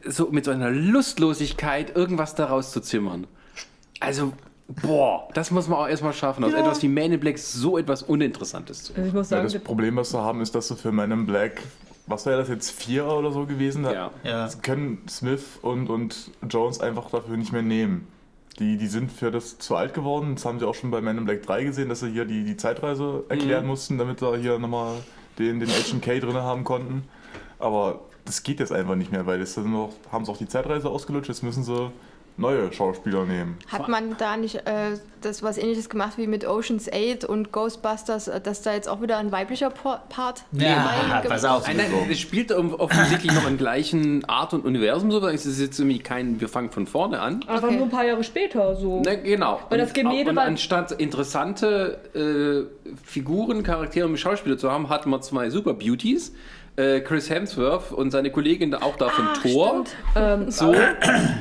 so 0.06 0.30
mit 0.32 0.45
so 0.45 0.51
einer 0.51 0.72
Lustlosigkeit 0.72 1.95
irgendwas 1.95 2.33
daraus 2.35 2.72
zu 2.72 2.80
zimmern. 2.80 3.27
Also, 3.99 4.32
boah, 4.67 5.27
das 5.33 5.51
muss 5.51 5.67
man 5.67 5.80
auch 5.80 5.88
erstmal 5.88 6.14
schaffen, 6.14 6.43
aus 6.45 6.53
etwas 6.53 6.82
wie 6.82 6.88
Man 6.88 7.11
in 7.11 7.19
Black 7.19 7.38
so 7.38 7.77
etwas 7.77 8.03
Uninteressantes 8.03 8.83
zu 8.83 8.93
machen. 8.93 9.01
Also 9.01 9.07
ich 9.09 9.14
muss 9.14 9.30
Ja, 9.32 9.38
sagen, 9.38 9.51
das 9.51 9.64
Problem, 9.64 9.98
was 9.98 10.14
wir 10.14 10.22
haben, 10.22 10.40
ist, 10.40 10.56
dass 10.56 10.69
du 10.69 10.75
für 10.75 10.91
Man 10.93 11.11
in 11.11 11.25
Black, 11.25 11.61
was 12.08 12.25
wäre 12.25 12.38
das 12.38 12.50
jetzt, 12.50 12.72
vier 12.72 13.06
oder 13.08 13.32
so 13.32 13.45
gewesen? 13.45 13.84
Da 13.84 13.93
Ja. 13.93 14.11
Ja. 14.24 14.50
können 14.61 15.03
Smith 15.09 15.59
und, 15.61 15.90
und 15.90 16.32
Jones 16.50 16.80
einfach 16.80 17.09
dafür 17.09 17.38
nicht 17.38 17.51
mehr 17.51 17.61
nehmen. 17.64 18.08
Die, 18.59 18.77
die 18.77 18.88
sind 18.88 19.11
für 19.11 19.32
das 19.32 19.58
zu 19.58 19.75
alt 19.75 19.93
geworden. 19.93 20.35
Das 20.35 20.45
haben 20.45 20.59
sie 20.59 20.67
auch 20.67 20.75
schon 20.75 20.90
bei 20.92 21.01
Man 21.01 21.17
in 21.17 21.25
Black 21.25 21.43
3 21.43 21.64
gesehen, 21.66 21.90
dass 21.90 22.00
sie 22.00 22.11
hier 22.11 22.25
die, 22.25 22.45
die 22.45 22.56
Zeitreise 22.56 23.25
erklären 23.27 23.66
mussten, 23.67 23.98
damit 23.98 24.19
sie 24.22 24.38
hier 24.38 24.58
nochmal 24.59 24.93
den, 25.40 25.59
den 25.59 25.69
Agent 25.69 26.01
K 26.01 26.19
drin 26.19 26.35
haben 26.35 26.64
konnten. 26.64 27.03
Aber 27.59 28.01
das 28.24 28.43
geht 28.43 28.59
jetzt 28.59 28.72
einfach 28.72 28.95
nicht 28.95 29.11
mehr, 29.11 29.25
weil 29.25 29.40
jetzt 29.40 29.58
haben 29.58 30.25
sie 30.25 30.32
auch 30.32 30.38
die 30.38 30.48
Zeitreise 30.48 30.90
ausgelutscht, 30.90 31.27
jetzt 31.30 31.43
müssen 31.43 31.64
sie 31.64 31.92
neue 32.38 32.72
Schauspieler 32.73 33.25
nehmen. 33.25 33.57
Hat 33.67 33.88
man 33.88 34.17
da 34.17 34.35
nicht 34.38 34.55
äh, 34.55 34.97
das 35.22 35.41
was 35.41 35.57
ähnliches 35.57 35.89
gemacht 35.89 36.17
wie 36.17 36.27
mit 36.27 36.45
Ocean's 36.45 36.89
8 36.91 37.23
und 37.23 37.51
Ghostbusters, 37.51 38.27
äh, 38.27 38.41
dass 38.41 38.61
da 38.61 38.73
jetzt 38.73 38.89
auch 38.89 39.01
wieder 39.01 39.17
ein 39.17 39.31
weiblicher 39.31 39.69
Part 39.69 40.43
Ja, 40.51 41.22
pass 41.27 41.45
auf. 41.45 41.65
Nein, 41.67 41.77
nein, 41.77 41.91
es 42.11 42.19
spielt 42.19 42.51
offensichtlich 42.51 43.33
noch 43.33 43.47
im 43.47 43.57
gleichen 43.57 44.25
Art 44.25 44.53
und 44.53 44.65
Universum 44.65 45.11
so. 45.11 45.25
Es 45.27 45.45
ist 45.45 45.59
jetzt 45.59 45.80
irgendwie 45.80 45.99
kein, 45.99 46.41
wir 46.41 46.49
fangen 46.49 46.72
von 46.72 46.88
vorne 46.88 47.22
an. 47.22 47.39
Okay. 47.47 47.75
nur 47.75 47.83
ein 47.85 47.89
paar 47.89 48.05
Jahre 48.05 48.23
später 48.23 48.75
so. 48.75 49.01
Na, 49.05 49.15
genau. 49.15 49.59
Weil 49.69 49.80
das 49.80 49.93
Gemälde 49.93 50.31
und 50.31 50.35
war- 50.35 50.43
anstatt 50.45 50.91
interessante 50.91 51.99
äh, 52.14 52.89
Figuren, 53.03 53.64
Charaktere 53.64 54.07
und 54.07 54.17
Schauspieler 54.17 54.57
zu 54.57 54.72
haben, 54.72 54.89
hatten 54.89 55.09
wir 55.09 55.22
zwei 55.22 55.49
Super 55.49 55.73
Beauties. 55.73 56.33
Äh, 56.77 56.99
Chris 57.01 57.29
Hemsworth 57.29 57.91
und 57.93 58.11
seine 58.11 58.31
Kollegin 58.31 58.71
da 58.71 58.79
auch 58.81 58.97
da 58.97 59.07
von 59.09 59.25
Ah, 59.27 59.33
Thor. 59.41 59.85
stimmt. 59.85 59.95
Ähm, 60.15 60.51
So. 60.51 60.73
Äh, 60.73 60.87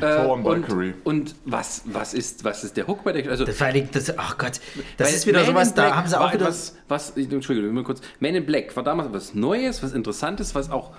Thor 0.00 0.34
und 0.34 0.44
und, 0.44 0.68
Valkyrie. 0.68 0.94
und 1.02 1.34
was, 1.44 1.82
was, 1.86 2.14
ist, 2.14 2.44
was 2.44 2.62
ist 2.62 2.76
der 2.76 2.86
Hook 2.86 3.02
bei 3.02 3.12
der 3.12 3.28
Also, 3.30 3.44
Das, 3.44 3.58
das, 3.92 4.16
ach 4.18 4.38
Gott, 4.38 4.60
das 4.96 5.12
ist 5.12 5.26
wieder 5.26 5.38
Man 5.38 5.46
sowas, 5.46 5.68
in 5.70 5.74
da 5.74 5.82
Black 5.86 5.96
haben 5.96 6.08
sie 6.08 6.20
auch 6.20 6.32
wieder. 6.32 6.42
etwas, 6.44 6.76
was, 6.86 7.10
Entschuldigung, 7.16 7.74
nur 7.74 7.82
kurz. 7.84 8.00
Man 8.20 8.34
in 8.36 8.46
Black 8.46 8.76
war 8.76 8.84
damals 8.84 9.12
was 9.12 9.34
Neues, 9.34 9.82
was 9.82 9.92
Interessantes, 9.92 10.54
was 10.54 10.70
auch. 10.70 10.92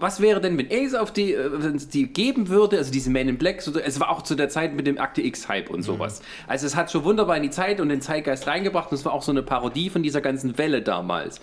Was 0.00 0.20
wäre 0.20 0.40
denn, 0.40 0.58
wenn 0.58 0.66
Ace 0.72 0.94
auf 0.96 1.12
die, 1.12 1.32
äh, 1.34 1.48
wenn 1.52 1.76
es 1.76 1.88
die 1.88 2.08
geben 2.08 2.48
würde, 2.48 2.76
also 2.78 2.90
diese 2.90 3.08
Man 3.10 3.28
in 3.28 3.38
Black, 3.38 3.62
so, 3.62 3.78
es 3.78 4.00
war 4.00 4.08
auch 4.10 4.22
zu 4.22 4.34
der 4.34 4.48
Zeit 4.48 4.74
mit 4.74 4.88
dem 4.88 4.98
Akte 4.98 5.22
X-Hype 5.22 5.70
und 5.70 5.82
sowas. 5.84 6.20
Also 6.48 6.66
es 6.66 6.74
hat 6.74 6.90
schon 6.90 7.04
wunderbar 7.04 7.36
in 7.36 7.44
die 7.44 7.50
Zeit 7.50 7.80
und 7.80 7.88
den 7.88 8.00
Zeitgeist 8.00 8.48
reingebracht 8.48 8.90
und 8.90 8.96
es 8.96 9.04
war 9.04 9.12
auch 9.12 9.22
so 9.22 9.30
eine 9.30 9.44
Parodie 9.44 9.88
von 9.90 10.02
dieser 10.02 10.20
ganzen 10.20 10.58
Welle 10.58 10.82
damals. 10.82 11.40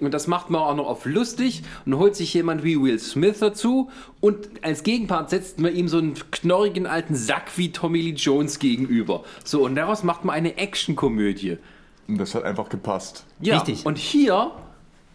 Und 0.00 0.14
das 0.14 0.26
macht 0.26 0.50
man 0.50 0.62
auch 0.62 0.74
noch 0.74 0.86
auf 0.86 1.04
lustig 1.04 1.62
und 1.84 1.96
holt 1.96 2.16
sich 2.16 2.32
jemand 2.32 2.64
wie 2.64 2.80
Will 2.80 2.98
Smith 2.98 3.38
dazu 3.40 3.90
und 4.20 4.48
als 4.62 4.82
Gegenpart 4.82 5.30
setzt 5.30 5.60
man 5.60 5.74
ihm 5.74 5.88
so 5.88 5.98
einen 5.98 6.14
knorrigen 6.30 6.86
alten 6.86 7.14
Sack 7.14 7.56
wie 7.56 7.70
Tommy 7.70 8.00
Lee 8.00 8.14
Jones 8.14 8.58
gegenüber. 8.58 9.24
So, 9.44 9.64
und 9.64 9.74
daraus 9.74 10.02
macht 10.02 10.24
man 10.24 10.34
eine 10.34 10.56
Actionkomödie. 10.56 11.58
Und 12.08 12.18
das 12.18 12.34
hat 12.34 12.44
einfach 12.44 12.68
gepasst. 12.68 13.24
Ja, 13.40 13.58
Richtig. 13.58 13.86
und 13.86 13.98
hier, 13.98 14.52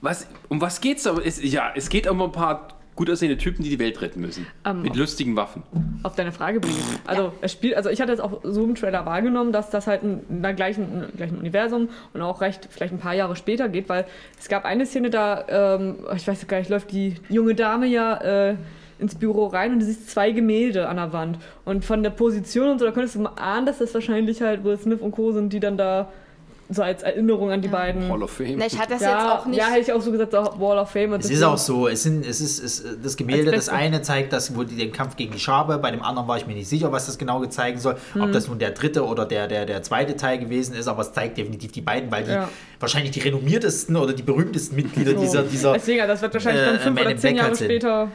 was, 0.02 0.28
um 0.50 0.62
was 0.62 0.82
geht's 0.82 1.04
da? 1.04 1.18
Es, 1.18 1.42
ja, 1.44 1.72
es 1.76 1.90
geht 1.90 2.08
um 2.08 2.22
ein 2.22 2.32
paar 2.32 2.75
gut 2.96 3.10
aussehende 3.10 3.38
Typen, 3.38 3.64
die 3.64 3.70
die 3.70 3.80
Welt 3.80 4.02
retten 4.02 4.22
müssen. 4.22 4.48
Ähm, 4.66 4.82
mit 4.82 4.96
lustigen 4.96 5.36
Waffen. 5.36 5.64
auf 6.04 6.16
deine 6.16 6.32
Frage 6.32 6.60
bringen. 6.60 6.80
Also 7.06 7.34
es 7.42 7.52
spielt, 7.52 7.76
also 7.76 7.90
ich 7.90 8.02
hatte 8.02 8.12
jetzt 8.12 8.22
auch 8.22 8.40
so 8.44 8.64
im 8.64 8.76
Trailer 8.76 9.06
wahrgenommen, 9.06 9.52
dass 9.52 9.70
das 9.70 9.88
halt 9.88 10.04
in, 10.04 10.22
in 10.30 10.42
der 10.42 10.54
gleichen, 10.54 11.06
gleichen 11.16 11.38
Universum 11.38 11.90
und 12.14 12.22
auch 12.22 12.42
recht 12.42 12.68
vielleicht 12.70 12.94
ein 12.94 13.00
paar 13.00 13.14
Jahre 13.14 13.36
später 13.36 13.68
geht, 13.68 13.90
weil 13.90 14.06
es 14.40 14.48
gab 14.48 14.66
eine 14.66 14.86
Szene 14.86 15.10
da, 15.10 15.76
ähm, 15.76 15.98
ich 16.16 16.28
weiß 16.28 16.48
gar 16.48 16.60
nicht, 16.60 16.70
läuft 16.70 16.92
die 16.92 17.16
junge 17.30 17.54
Dame 17.54 17.88
ja 17.88 18.52
äh, 18.52 18.56
ins 18.98 19.16
Büro 19.16 19.48
rein 19.48 19.74
und 19.74 19.80
du 19.80 19.86
siehst 19.86 20.10
zwei 20.10 20.32
Gemälde 20.32 20.88
an 20.88 20.96
der 20.96 21.12
Wand 21.12 21.38
und 21.66 21.84
von 21.84 22.02
der 22.02 22.12
Position 22.12 22.70
und 22.70 22.80
so, 22.80 22.86
da 22.86 22.92
könntest 22.92 23.16
du 23.16 23.20
mal 23.20 23.34
ahnen, 23.36 23.66
dass 23.66 23.80
das 23.80 23.94
wahrscheinlich 23.94 24.42
halt 24.42 24.64
Will 24.64 24.78
Smith 24.78 25.02
und 25.02 25.12
Co. 25.12 25.34
sind, 25.34 25.52
die 25.52 25.60
dann 25.60 25.78
da 25.78 26.10
so 26.70 26.82
als 26.82 27.04
Erinnerung 27.04 27.52
an 27.52 27.62
die 27.62 27.68
beiden. 27.68 28.10
Hall 28.10 28.24
of 28.24 28.32
Fame. 28.32 28.56
Na, 28.58 28.66
ich 28.66 28.78
hatte 28.78 28.94
das 28.94 29.02
ja, 29.02 29.10
jetzt 29.12 29.26
auch 29.42 29.46
nicht. 29.46 29.58
ja, 29.58 29.68
hätte 29.68 29.82
ich 29.82 29.94
auch 29.94 30.02
so 30.02 30.12
gesagt, 30.12 30.32
so 30.32 30.38
Wall 30.60 30.80
of 30.80 30.90
Fame. 30.90 31.14
und 31.14 31.24
Es 31.24 31.30
ist 31.30 31.44
auch 31.44 31.58
so, 31.58 31.88
es, 31.88 32.04
sind, 32.04 32.26
es 32.26 32.42
ist 32.42 32.64
es, 32.64 32.84
das 33.04 33.16
Gemälde, 33.16 33.52
Als 33.52 33.66
das 33.66 33.76
eine 33.76 34.02
zeigt, 34.02 34.34
das, 34.34 34.56
wo 34.56 34.64
die 34.64 34.76
den 34.76 34.92
Kampf 34.92 35.16
gegen 35.16 35.32
die 35.34 35.40
Schabe, 35.40 35.78
bei 35.78 35.92
dem 35.92 36.02
anderen 36.02 36.28
war 36.28 36.38
ich 36.38 36.48
mir 36.48 36.56
nicht 36.56 36.68
sicher, 36.68 36.92
was 36.92 37.06
das 37.06 37.18
genau 37.18 37.46
zeigen 37.46 37.80
soll. 37.80 37.98
Mhm. 38.14 38.22
Ob 38.22 38.32
das 38.32 38.48
nun 38.48 38.58
der 38.58 38.72
dritte 38.72 39.06
oder 39.06 39.26
der, 39.26 39.48
der, 39.48 39.66
der 39.66 39.84
zweite 39.84 40.16
Teil 40.16 40.40
gewesen 40.40 40.76
ist, 40.76 40.88
aber 40.88 41.04
es 41.04 41.14
zeigt 41.14 41.38
definitiv 41.38 41.72
die 41.72 41.82
beiden, 41.82 42.12
weil 42.12 42.24
die 42.24 42.32
Ja. 42.32 42.50
wahrscheinlich 42.80 43.12
die 43.12 43.20
renommiertesten 43.20 43.96
oder 43.96 44.14
die 44.14 44.24
berühmtesten 44.24 44.76
Mitglieder 44.76 45.12
so. 45.12 45.20
dieser, 45.20 45.44
dieser 45.44 45.74
Deswegen, 45.74 46.02
also 46.02 46.14
das 46.14 46.22
wird 46.24 46.34
wahrscheinlich 46.34 46.64
äh, 46.64 46.66
dann 46.66 46.80
fünf 46.80 46.96
Man 46.96 47.06
oder 47.06 47.18
zehn 47.18 47.36
Black 47.36 47.46
Jahre 47.46 47.56
später. 47.56 48.12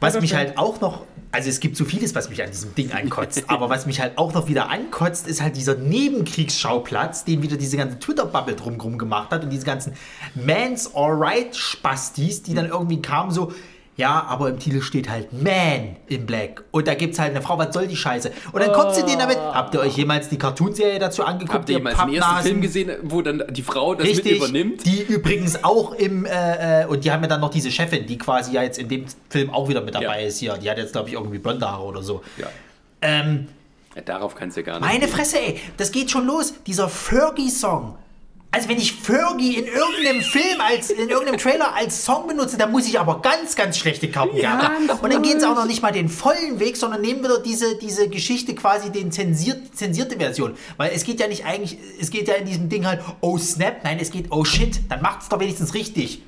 Was 0.00 0.20
mich 0.20 0.34
halt 0.34 0.58
auch 0.58 0.80
noch 0.80 1.04
also 1.32 1.48
es 1.48 1.60
gibt 1.60 1.76
so 1.76 1.84
vieles, 1.86 2.14
was 2.14 2.28
mich 2.28 2.42
an 2.42 2.50
diesem 2.50 2.74
Ding 2.74 2.92
ankotzt, 2.92 3.44
aber 3.48 3.70
was 3.70 3.86
mich 3.86 4.00
halt 4.00 4.18
auch 4.18 4.34
noch 4.34 4.48
wieder 4.48 4.68
ankotzt, 4.68 5.26
ist 5.26 5.42
halt 5.42 5.56
dieser 5.56 5.74
Nebenkriegsschauplatz, 5.74 7.24
den 7.24 7.42
wieder 7.42 7.56
diese 7.56 7.78
ganze 7.78 7.98
Twitter-Bubble 7.98 8.54
drumherum 8.54 8.98
gemacht 8.98 9.30
hat 9.30 9.42
und 9.42 9.50
diese 9.50 9.64
ganzen 9.64 9.94
Mans 10.34 10.94
Alright 10.94 11.56
Spastis, 11.56 12.42
die 12.42 12.54
dann 12.54 12.66
irgendwie 12.66 13.00
kamen 13.00 13.30
so, 13.30 13.52
ja, 13.96 14.24
aber 14.28 14.48
im 14.48 14.58
Titel 14.58 14.80
steht 14.80 15.10
halt 15.10 15.32
Man 15.32 15.96
in 16.06 16.24
Black. 16.24 16.64
Und 16.70 16.88
da 16.88 16.94
gibt's 16.94 17.18
halt 17.18 17.30
eine 17.32 17.42
Frau, 17.42 17.58
was 17.58 17.74
soll 17.74 17.86
die 17.86 17.96
Scheiße? 17.96 18.32
Und 18.52 18.62
dann 18.62 18.72
kommt 18.72 18.94
sie 18.94 19.02
denen 19.02 19.18
damit. 19.18 19.36
Habt 19.38 19.74
ihr 19.74 19.80
euch 19.80 19.96
jemals 19.96 20.28
die 20.30 20.38
Cartoonserie 20.38 20.98
dazu 20.98 21.24
angeguckt? 21.24 21.52
Habt 21.54 21.68
ihr 21.68 21.76
jemals 21.76 21.98
den 21.98 22.14
ersten? 22.14 22.42
Film 22.42 22.60
gesehen, 22.62 22.90
wo 23.02 23.20
dann 23.20 23.44
die 23.50 23.62
Frau 23.62 23.94
das 23.94 24.06
Richtig, 24.06 24.40
mit 24.40 24.48
übernimmt? 24.50 24.86
die 24.86 25.02
übrigens 25.02 25.62
auch 25.62 25.92
im, 25.92 26.24
äh, 26.24 26.82
äh, 26.82 26.86
und 26.86 27.04
die 27.04 27.12
haben 27.12 27.22
ja 27.22 27.28
dann 27.28 27.40
noch 27.42 27.50
diese 27.50 27.70
Chefin, 27.70 28.06
die 28.06 28.16
quasi 28.16 28.52
ja 28.52 28.62
jetzt 28.62 28.78
in 28.78 28.88
dem 28.88 29.04
Film 29.28 29.50
auch 29.50 29.68
wieder 29.68 29.82
mit 29.82 29.94
dabei 29.94 30.22
Ja. 30.22 30.26
ist 30.26 30.38
hier. 30.38 30.54
Die 30.56 30.70
hat 30.70 30.78
jetzt, 30.78 30.92
glaube 30.92 31.08
ich, 31.08 31.14
irgendwie 31.14 31.38
blonde 31.38 31.70
Haare 31.70 31.84
oder 31.84 32.02
so. 32.02 32.22
Ja. 32.38 32.46
Ähm, 33.02 33.48
ja. 33.94 34.00
Darauf 34.02 34.34
kannst 34.34 34.56
du 34.56 34.62
gar 34.62 34.80
nicht. 34.80 34.88
meine 34.90 35.06
Fresse, 35.06 35.38
ey, 35.38 35.60
das 35.76 35.92
geht 35.92 36.10
schon 36.10 36.24
los. 36.26 36.54
Dieser 36.66 36.88
Fergie-Song. 36.88 37.96
Also 38.54 38.68
wenn 38.68 38.76
ich 38.76 38.92
Fergie 38.92 39.56
in 39.56 39.64
irgendeinem 39.64 40.20
Film, 40.20 40.60
als 40.60 40.90
in 40.90 41.08
irgendeinem 41.08 41.38
Trailer 41.38 41.74
als 41.74 42.04
Song 42.04 42.26
benutze, 42.28 42.58
dann 42.58 42.70
muss 42.70 42.86
ich 42.86 43.00
aber 43.00 43.22
ganz, 43.22 43.56
ganz 43.56 43.78
schlechte 43.78 44.10
Karten 44.10 44.36
Ja, 44.36 44.58
haben. 44.62 44.90
Und 44.90 45.10
dann 45.10 45.22
gehen 45.22 45.40
sie 45.40 45.48
auch 45.48 45.54
noch 45.54 45.64
nicht 45.64 45.80
mal 45.80 45.90
den 45.90 46.10
vollen 46.10 46.60
Weg, 46.60 46.76
sondern 46.76 47.00
nehmen 47.00 47.24
wieder 47.24 47.38
diese, 47.38 47.76
diese 47.78 48.10
Geschichte 48.10 48.54
quasi 48.54 48.92
den 48.92 49.10
zensiert, 49.10 49.74
zensierte 49.74 50.18
Version. 50.18 50.54
Weil 50.76 50.92
es 50.94 51.04
geht 51.04 51.18
ja 51.18 51.28
nicht 51.28 51.46
eigentlich, 51.46 51.78
es 51.98 52.10
geht 52.10 52.28
ja 52.28 52.34
in 52.34 52.44
diesem 52.44 52.68
Ding 52.68 52.86
halt, 52.86 53.00
oh 53.22 53.38
snap, 53.38 53.84
nein, 53.84 53.98
es 53.98 54.10
geht, 54.10 54.26
oh 54.30 54.44
shit, 54.44 54.80
dann 54.90 55.00
macht 55.00 55.22
es 55.22 55.30
doch 55.30 55.40
wenigstens 55.40 55.72
richtig. 55.72 56.20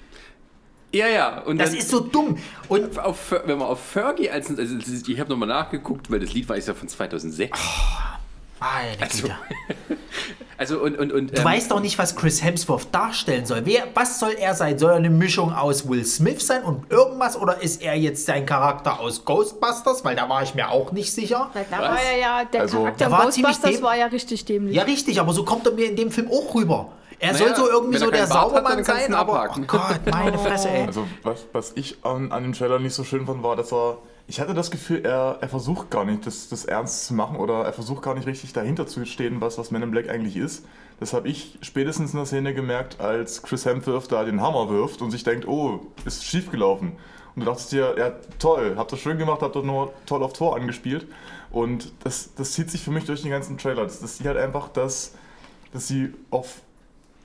Ja, 0.95 1.09
ja. 1.09 1.41
Und 1.43 1.59
Das 1.59 1.71
dann, 1.71 1.79
ist 1.79 1.91
so 1.91 2.01
dumm. 2.01 2.39
Und 2.69 2.99
auf, 2.99 3.33
wenn 3.45 3.59
man 3.59 3.69
auf 3.69 3.81
Fergie 3.85 4.31
als. 4.31 4.49
Also 4.49 4.77
ich 5.07 5.21
habe 5.21 5.29
nochmal 5.29 5.49
nachgeguckt, 5.49 6.11
weil 6.11 6.21
das 6.21 6.33
Lied 6.33 6.49
war 6.49 6.57
ja 6.57 6.73
von 6.73 6.89
2006. 6.89 7.59
meine 8.65 9.03
Also. 9.03 9.29
Also 10.57 10.79
und. 10.79 10.97
und, 10.97 11.13
und 11.13 11.37
Du 11.37 11.43
weißt 11.45 11.73
doch 11.73 11.81
nicht, 11.81 11.99
was 11.99 12.15
Chris 12.15 12.43
Hemsworth 12.43 12.87
darstellen 12.93 13.45
soll. 13.45 13.63
Wer, 13.65 13.89
was 13.93 14.21
soll 14.21 14.35
er 14.39 14.55
sein? 14.55 14.79
Soll 14.79 14.91
er 14.91 14.97
eine 14.97 15.11
Mischung 15.11 15.53
aus 15.53 15.89
Will 15.89 16.05
Smith 16.05 16.47
sein 16.47 16.63
und 16.63 16.91
irgendwas? 16.93 17.37
Oder 17.37 17.61
ist 17.61 17.83
er 17.83 17.95
jetzt 17.97 18.25
sein 18.25 18.47
Charakter 18.47 19.01
aus 19.01 19.25
Ghostbusters? 19.25 20.05
Weil 20.05 20.15
da 20.15 20.29
war 20.29 20.45
ich 20.45 20.55
mir 20.55 20.71
auch 20.71 20.93
nicht 20.93 21.13
sicher. 21.13 21.51
Weil 21.55 21.67
da 21.71 21.79
Was? 21.79 21.89
war 21.89 22.01
er 22.01 22.19
ja, 22.19 22.45
der 22.45 22.61
Also- 22.63 22.79
Charakter 22.79 23.11
war 23.11 23.25
Ghostbusters 23.25 23.83
war 23.83 23.97
ja 23.97 24.07
richtig 24.07 24.45
dämlich. 24.45 24.77
Ja, 24.77 24.85
richtig, 24.85 25.19
aber 25.21 25.33
so 25.33 25.45
kommt 25.45 25.67
er 25.67 25.73
mir 25.73 25.87
in 25.91 25.97
dem 25.97 26.13
Film 26.13 26.31
auch 26.31 26.55
rüber. 26.55 26.93
Er 27.19 27.33
Naja, 27.33 27.47
soll 27.55 27.57
so 27.57 27.71
irgendwie 27.71 27.99
so 27.99 28.11
der 28.11 28.23
hat, 28.23 28.29
Saubermann 28.29 28.79
du 28.79 28.85
sein, 28.85 29.13
aber 29.13 29.51
oh. 29.57 29.61
Gott, 29.67 30.01
meine 30.11 30.39
Fresse, 30.39 30.69
ey. 30.69 30.87
Also 30.87 31.05
was, 31.25 31.47
was 31.53 31.73
ich 31.75 31.97
an, 32.05 32.31
an 32.31 32.43
dem 32.45 32.53
Trailer 32.53 32.79
nicht 32.79 32.95
so 32.95 33.03
schön 33.03 33.27
fand, 33.27 33.43
war, 33.43 33.57
dass 33.57 33.73
er. 33.73 33.99
Ich 34.27 34.41
hatte 34.41 34.55
das 34.55 34.71
Gefühl, 34.71 35.05
er, 35.05 35.39
er 35.41 35.49
versucht 35.49 35.91
gar 35.91 36.05
nicht, 36.05 36.27
das, 36.27 36.49
das 36.49 36.65
ernst 36.65 37.07
zu 37.07 37.15
machen 37.15 37.37
oder 37.37 37.65
er 37.65 37.73
versucht 37.75 38.03
gar 38.03 38.15
nicht 38.15 38.27
richtig 38.27 38.55
dahinter 38.55 38.87
zu 38.87 39.05
stehen, 39.05 39.41
was, 39.41 39.59
was 39.59 39.71
Men 39.71 39.83
in 39.83 39.91
Black 39.91 40.09
eigentlich 40.09 40.37
ist. 40.37 40.65
Das 40.99 41.13
habe 41.13 41.29
ich 41.29 41.59
spätestens 41.61 42.13
in 42.13 42.19
der 42.19 42.27
Szene 42.27 42.55
gemerkt, 42.55 43.01
als 43.01 43.43
Chris 43.43 43.67
Hemsworth 43.67 44.11
da 44.11 44.25
den 44.25 44.41
Hammer 44.41 44.71
wirft 44.71 45.03
und 45.03 45.11
sich 45.11 45.25
denkt, 45.25 45.47
oh, 45.47 45.81
ist 46.07 46.25
schief 46.25 46.51
gelaufen. 46.51 46.93
Und 47.35 47.41
du 47.41 47.47
dachtest 47.47 47.73
dir, 47.73 47.97
ja 47.99 48.13
toll, 48.39 48.75
habt 48.77 48.93
ihr 48.93 48.97
schön 48.97 49.19
gemacht, 49.19 49.43
habt 49.43 49.57
ihr 49.57 49.63
nur 49.63 49.93
toll 50.07 50.23
auf 50.23 50.33
Tor 50.33 50.57
angespielt. 50.57 51.07
Und 51.51 51.93
das, 52.05 52.35
das 52.35 52.53
zieht 52.53 52.71
sich 52.71 52.83
für 52.83 52.93
mich 52.93 53.05
durch 53.05 53.23
den 53.23 53.31
ganzen 53.31 53.59
Trailer. 53.59 53.83
Das, 53.83 54.01
das 54.01 54.17
sieht 54.17 54.27
halt 54.27 54.39
einfach, 54.39 54.69
dass, 54.69 55.15
dass 55.73 55.89
sie 55.89 56.15
auf 56.31 56.63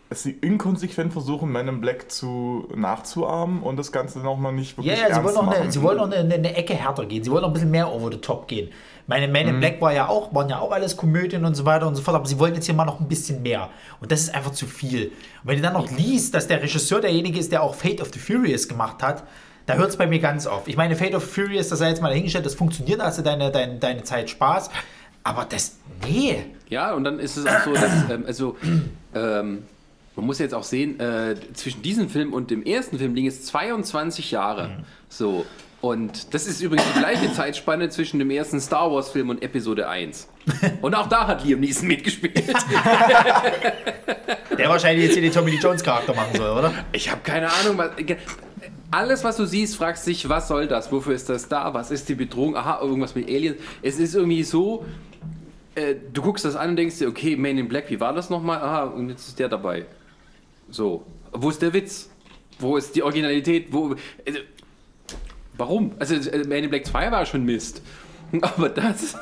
dass 0.09 0.23
sie 0.23 0.31
inkonsequent 0.31 1.13
versuchen, 1.13 1.51
Men 1.51 1.67
in 1.67 1.81
Black 1.81 2.11
zu 2.11 2.67
nachzuahmen 2.75 3.61
und 3.61 3.77
das 3.77 3.91
Ganze 3.91 4.19
nochmal 4.19 4.53
nicht 4.53 4.71
Ja, 4.71 4.77
wirklich 4.77 4.91
ja, 4.99 5.05
sie 5.05 5.11
ernst 5.11 5.23
wollen 5.23 5.35
noch, 5.35 5.43
machen. 5.45 5.61
eine, 5.61 5.71
sie 5.71 5.81
wollen 5.83 5.97
noch 5.97 6.11
eine, 6.11 6.33
eine 6.33 6.55
Ecke 6.55 6.73
härter 6.73 7.05
gehen. 7.05 7.23
Sie 7.23 7.29
wollen 7.31 7.41
noch 7.43 7.49
ein 7.49 7.53
bisschen 7.53 7.69
mehr 7.71 7.91
over 7.93 8.11
the 8.11 8.17
top 8.17 8.47
gehen. 8.47 8.69
Meine 9.05 9.27
Man 9.27 9.43
Mhm. 9.43 9.49
in 9.55 9.59
Black 9.59 9.81
war 9.81 9.93
ja 9.93 10.07
auch, 10.07 10.33
waren 10.33 10.49
ja 10.49 10.59
auch 10.59 10.71
alles 10.71 10.97
Komödien 10.97 11.45
und 11.45 11.55
so 11.55 11.65
weiter 11.65 11.87
und 11.87 11.95
so 11.95 12.01
fort, 12.01 12.15
aber 12.15 12.25
sie 12.27 12.39
wollen 12.39 12.55
jetzt 12.55 12.65
hier 12.65 12.73
mal 12.75 12.85
noch 12.85 12.99
ein 12.99 13.07
bisschen 13.07 13.41
mehr. 13.43 13.69
Und 14.01 14.11
das 14.11 14.21
ist 14.21 14.33
einfach 14.35 14.51
zu 14.51 14.65
viel. 14.65 15.07
Und 15.07 15.13
wenn 15.49 15.55
du 15.57 15.61
dann 15.61 15.73
noch 15.73 15.89
liest, 15.91 16.33
dass 16.33 16.47
der 16.47 16.61
Regisseur 16.61 17.01
derjenige 17.01 17.39
ist, 17.39 17.51
der 17.51 17.61
auch 17.63 17.75
Fate 17.75 18.01
of 18.01 18.09
the 18.13 18.19
Furious 18.19 18.67
gemacht 18.67 19.01
hat, 19.03 19.23
da 19.67 19.75
hört 19.75 19.89
es 19.89 19.97
bei 19.97 20.07
mir 20.07 20.19
ganz 20.19 20.47
auf. 20.47 20.67
Ich 20.67 20.75
meine, 20.77 20.95
Fate 20.95 21.13
of 21.13 21.23
the 21.23 21.41
Furious, 21.41 21.69
das 21.69 21.77
sei 21.79 21.89
jetzt 21.89 22.01
mal 22.01 22.09
dahingestellt, 22.09 22.45
das 22.47 22.55
funktioniert, 22.55 22.99
da 22.99 23.05
hast 23.05 23.19
du 23.19 23.21
deine, 23.21 23.51
deine, 23.51 23.75
deine 23.77 24.01
Zeit 24.03 24.29
Spaß. 24.31 24.71
Aber 25.23 25.45
das, 25.45 25.77
nee. 26.07 26.45
Ja, 26.69 26.93
und 26.93 27.03
dann 27.03 27.19
ist 27.19 27.37
es 27.37 27.45
auch 27.45 27.63
so, 27.65 27.73
dass, 27.73 27.91
ähm, 28.09 28.23
also, 28.25 28.55
ähm, 29.15 29.63
man 30.19 30.27
muss 30.27 30.39
jetzt 30.39 30.53
auch 30.53 30.63
sehen, 30.63 30.99
äh, 30.99 31.35
zwischen 31.53 31.81
diesem 31.81 32.09
Film 32.09 32.33
und 32.33 32.51
dem 32.51 32.63
ersten 32.63 32.97
Film 32.97 33.15
liegen 33.15 33.27
es 33.27 33.45
22 33.45 34.31
Jahre. 34.31 34.67
Mhm. 34.67 34.83
So. 35.07 35.45
Und 35.81 36.33
das 36.33 36.45
ist 36.45 36.59
übrigens 36.61 36.85
die 36.93 36.99
gleiche 36.99 37.31
Zeitspanne 37.33 37.87
zwischen 37.89 38.19
dem 38.19 38.29
ersten 38.31 38.59
Star 38.59 38.91
Wars 38.91 39.11
Film 39.11 39.29
und 39.29 39.41
Episode 39.41 39.87
1. 39.87 40.27
Und 40.81 40.93
auch 40.93 41.07
da 41.07 41.25
hat 41.27 41.45
Liam 41.45 41.61
Neeson 41.61 41.87
mitgespielt. 41.87 42.35
Der 44.57 44.67
wahrscheinlich 44.67 45.05
jetzt 45.05 45.13
hier 45.13 45.21
den 45.21 45.31
Tommy 45.31 45.51
Lee 45.51 45.57
Jones 45.57 45.81
Charakter 45.81 46.13
machen 46.13 46.35
soll, 46.35 46.49
oder? 46.49 46.73
Ich 46.91 47.09
habe 47.09 47.21
keine 47.23 47.47
Ahnung, 47.49 47.77
was. 47.77 47.91
Alles, 48.91 49.23
was 49.23 49.37
du 49.37 49.45
siehst, 49.45 49.77
fragst 49.77 50.05
dich, 50.07 50.27
was 50.27 50.47
soll 50.47 50.67
das? 50.67 50.91
Wofür 50.91 51.13
ist 51.13 51.29
das 51.29 51.47
da? 51.47 51.73
Was 51.73 51.91
ist 51.91 52.09
die 52.09 52.15
Bedrohung? 52.15 52.57
Aha, 52.57 52.79
irgendwas 52.81 53.15
mit 53.15 53.29
Aliens. 53.29 53.57
Es 53.81 53.99
ist 53.99 54.15
irgendwie 54.15 54.43
so. 54.43 54.83
Äh, 55.75 55.95
du 56.11 56.21
guckst 56.23 56.43
das 56.43 56.55
an 56.55 56.71
und 56.71 56.75
denkst 56.75 56.97
dir, 56.97 57.07
okay, 57.07 57.37
Man 57.37 57.57
in 57.57 57.69
Black, 57.69 57.89
wie 57.89 57.99
war 57.99 58.13
das 58.13 58.29
nochmal? 58.29 58.57
Aha, 58.59 58.83
und 58.85 59.09
jetzt 59.09 59.27
ist 59.27 59.39
der 59.39 59.47
dabei. 59.47 59.85
So. 60.71 61.05
Wo 61.31 61.49
ist 61.49 61.61
der 61.61 61.73
Witz? 61.73 62.09
Wo 62.59 62.77
ist 62.77 62.95
die 62.95 63.03
Originalität? 63.03 63.67
Wo. 63.71 63.95
Also, 64.25 64.39
warum? 65.57 65.91
Also, 65.99 66.15
Man 66.47 66.63
in 66.63 66.69
Black 66.69 66.85
2 66.85 67.11
war 67.11 67.25
schon 67.25 67.45
Mist. 67.45 67.81
Aber 68.41 68.69
das. 68.69 69.15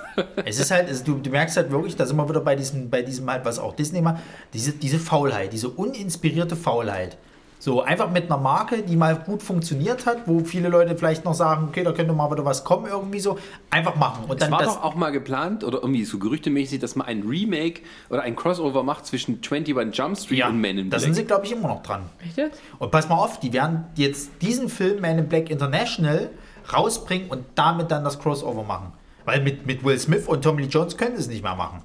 Es 0.46 0.60
ist 0.60 0.72
halt, 0.72 0.88
also 0.88 1.04
du, 1.04 1.16
du 1.16 1.30
merkst 1.30 1.56
halt 1.56 1.72
wirklich, 1.72 1.96
da 1.96 2.06
sind 2.06 2.18
wir 2.18 2.28
wieder 2.28 2.42
bei 2.42 2.56
diesem, 2.56 2.90
bei 2.90 3.02
diesem 3.02 3.30
halt, 3.30 3.46
was 3.46 3.60
auch 3.60 3.74
Disney 3.74 4.02
macht, 4.02 4.22
diese, 4.54 4.74
diese 4.74 5.00
Faulheit, 5.00 5.54
diese 5.54 5.70
uninspirierte 5.70 6.56
Faulheit. 6.56 7.18
So, 7.60 7.82
einfach 7.82 8.12
mit 8.12 8.26
einer 8.26 8.38
Marke, 8.38 8.84
die 8.84 8.96
mal 8.96 9.16
gut 9.16 9.42
funktioniert 9.42 10.06
hat, 10.06 10.28
wo 10.28 10.42
viele 10.44 10.70
Leute 10.70 10.96
vielleicht 10.96 11.26
noch 11.26 11.34
sagen, 11.34 11.70
okay, 11.70 11.84
da 11.84 11.92
könnte 11.92 12.14
mal 12.14 12.32
wieder 12.32 12.46
was 12.46 12.64
kommen, 12.64 12.86
irgendwie 12.86 13.20
so, 13.20 13.40
einfach 13.72 13.96
machen. 13.96 14.26
Und 14.26 14.36
Es 14.36 14.40
dann 14.42 14.52
war 14.52 14.60
das, 14.60 14.76
doch 14.76 14.84
auch 14.84 14.94
mal 14.94 15.12
geplant, 15.12 15.64
oder 15.64 15.80
irgendwie 15.82 16.06
so 16.06 16.20
gerüchtemäßig, 16.20 16.80
dass 16.80 16.96
man 16.96 17.08
ein 17.08 17.24
Remake 17.28 17.82
oder 18.10 18.22
ein 18.22 18.36
Crossover 18.36 18.84
macht 18.84 19.08
zwischen 19.08 19.40
21 19.44 19.98
Jump 19.98 20.18
Street 20.18 20.38
ja, 20.38 20.50
und 20.50 20.62
Man 20.62 20.78
in 20.78 20.90
da 20.92 20.98
Black. 20.98 21.02
sind 21.02 21.14
sie, 21.16 21.26
glaube 21.26 21.46
ich, 21.48 21.52
immer 21.52 21.70
noch 21.70 21.82
dran. 21.82 22.04
Echt 22.24 22.38
jetzt? 22.38 22.62
Und 22.78 22.92
pass 22.92 23.10
mal 23.10 23.16
auf, 23.16 23.40
die 23.40 23.52
werden 23.54 23.86
jetzt 23.96 24.30
diesen 24.42 24.70
Film 24.70 25.02
Man 25.02 25.18
in 25.18 25.28
Black 25.28 25.50
International 25.50 26.30
rausbringen 26.72 27.30
und 27.30 27.44
damit 27.56 27.90
dann 27.90 28.04
das 28.04 28.20
Crossover 28.20 28.64
machen. 28.64 28.94
Weil 29.26 29.42
mit, 29.42 29.66
mit 29.66 29.84
Will 29.84 29.98
Smith 29.98 30.28
und 30.28 30.44
Tommy 30.44 30.62
Lee 30.62 30.68
Jones 30.68 30.96
können 30.96 31.16
sie 31.16 31.24
es 31.24 31.28
nicht 31.28 31.44
mehr 31.44 31.56
machen. 31.56 31.82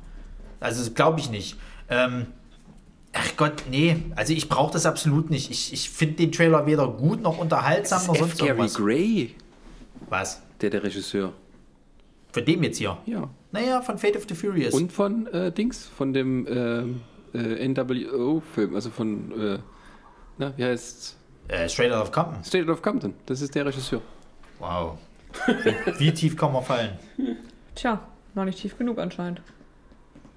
Also 0.61 0.85
das 0.85 0.95
glaube 0.95 1.19
ich 1.19 1.31
nicht. 1.31 1.57
Ähm, 1.89 2.27
ach 3.13 3.37
Gott, 3.37 3.65
nee. 3.71 3.97
Also 4.17 4.33
ich 4.33 4.49
brauche 4.49 4.73
das 4.73 4.87
absolut 4.87 5.31
nicht. 5.31 5.51
Ich, 5.51 5.73
ich 5.73 5.91
finde 5.91 6.15
den 6.17 6.33
Trailer 6.33 6.67
weder 6.67 6.89
gut 6.89 7.21
noch 7.23 7.39
unterhaltsam 7.39 7.99
Das 7.99 8.07
noch 8.09 8.15
ist 8.15 8.21
F. 8.21 8.27
sonst 8.29 8.39
Gary 8.39 8.49
irgendwas. 8.51 8.75
Gray, 8.75 9.35
Was? 10.09 10.43
der 10.61 10.71
der 10.71 10.83
Regisseur. 10.83 11.33
Von 12.33 12.45
dem 12.45 12.63
jetzt 12.63 12.79
hier? 12.79 12.97
Ja. 13.07 13.29
Naja, 13.51 13.83
von 13.83 13.99
Fate 13.99 14.17
of 14.17 14.25
the 14.29 14.35
Furious. 14.35 14.73
Und 14.73 14.91
von 14.93 15.27
äh, 15.29 15.53
Dings, 15.53 15.87
von 15.87 16.13
dem 16.15 16.47
ähm, 16.49 17.01
äh, 17.35 17.69
NWO-Film, 17.69 18.75
also 18.75 18.89
von, 18.91 19.33
äh, 19.39 19.59
na, 20.39 20.53
wie 20.57 20.65
heißt's? 20.65 21.17
äh, 21.49 21.69
Straight 21.69 21.93
Out 21.93 22.03
of 22.05 22.13
Compton. 22.13 22.43
State 22.45 22.71
of 22.71 22.81
Compton. 22.81 23.13
Das 23.27 23.43
ist 23.43 23.55
der 23.55 23.67
Regisseur. 23.67 24.01
Wow. 24.59 24.97
Wie, 25.47 25.99
wie 25.99 26.13
tief 26.15 26.37
kann 26.37 26.53
man 26.53 26.63
fallen? 26.63 26.99
Tja, 27.75 28.01
noch 28.35 28.45
nicht 28.47 28.59
tief 28.59 28.79
genug 28.79 28.99
anscheinend. 28.99 29.43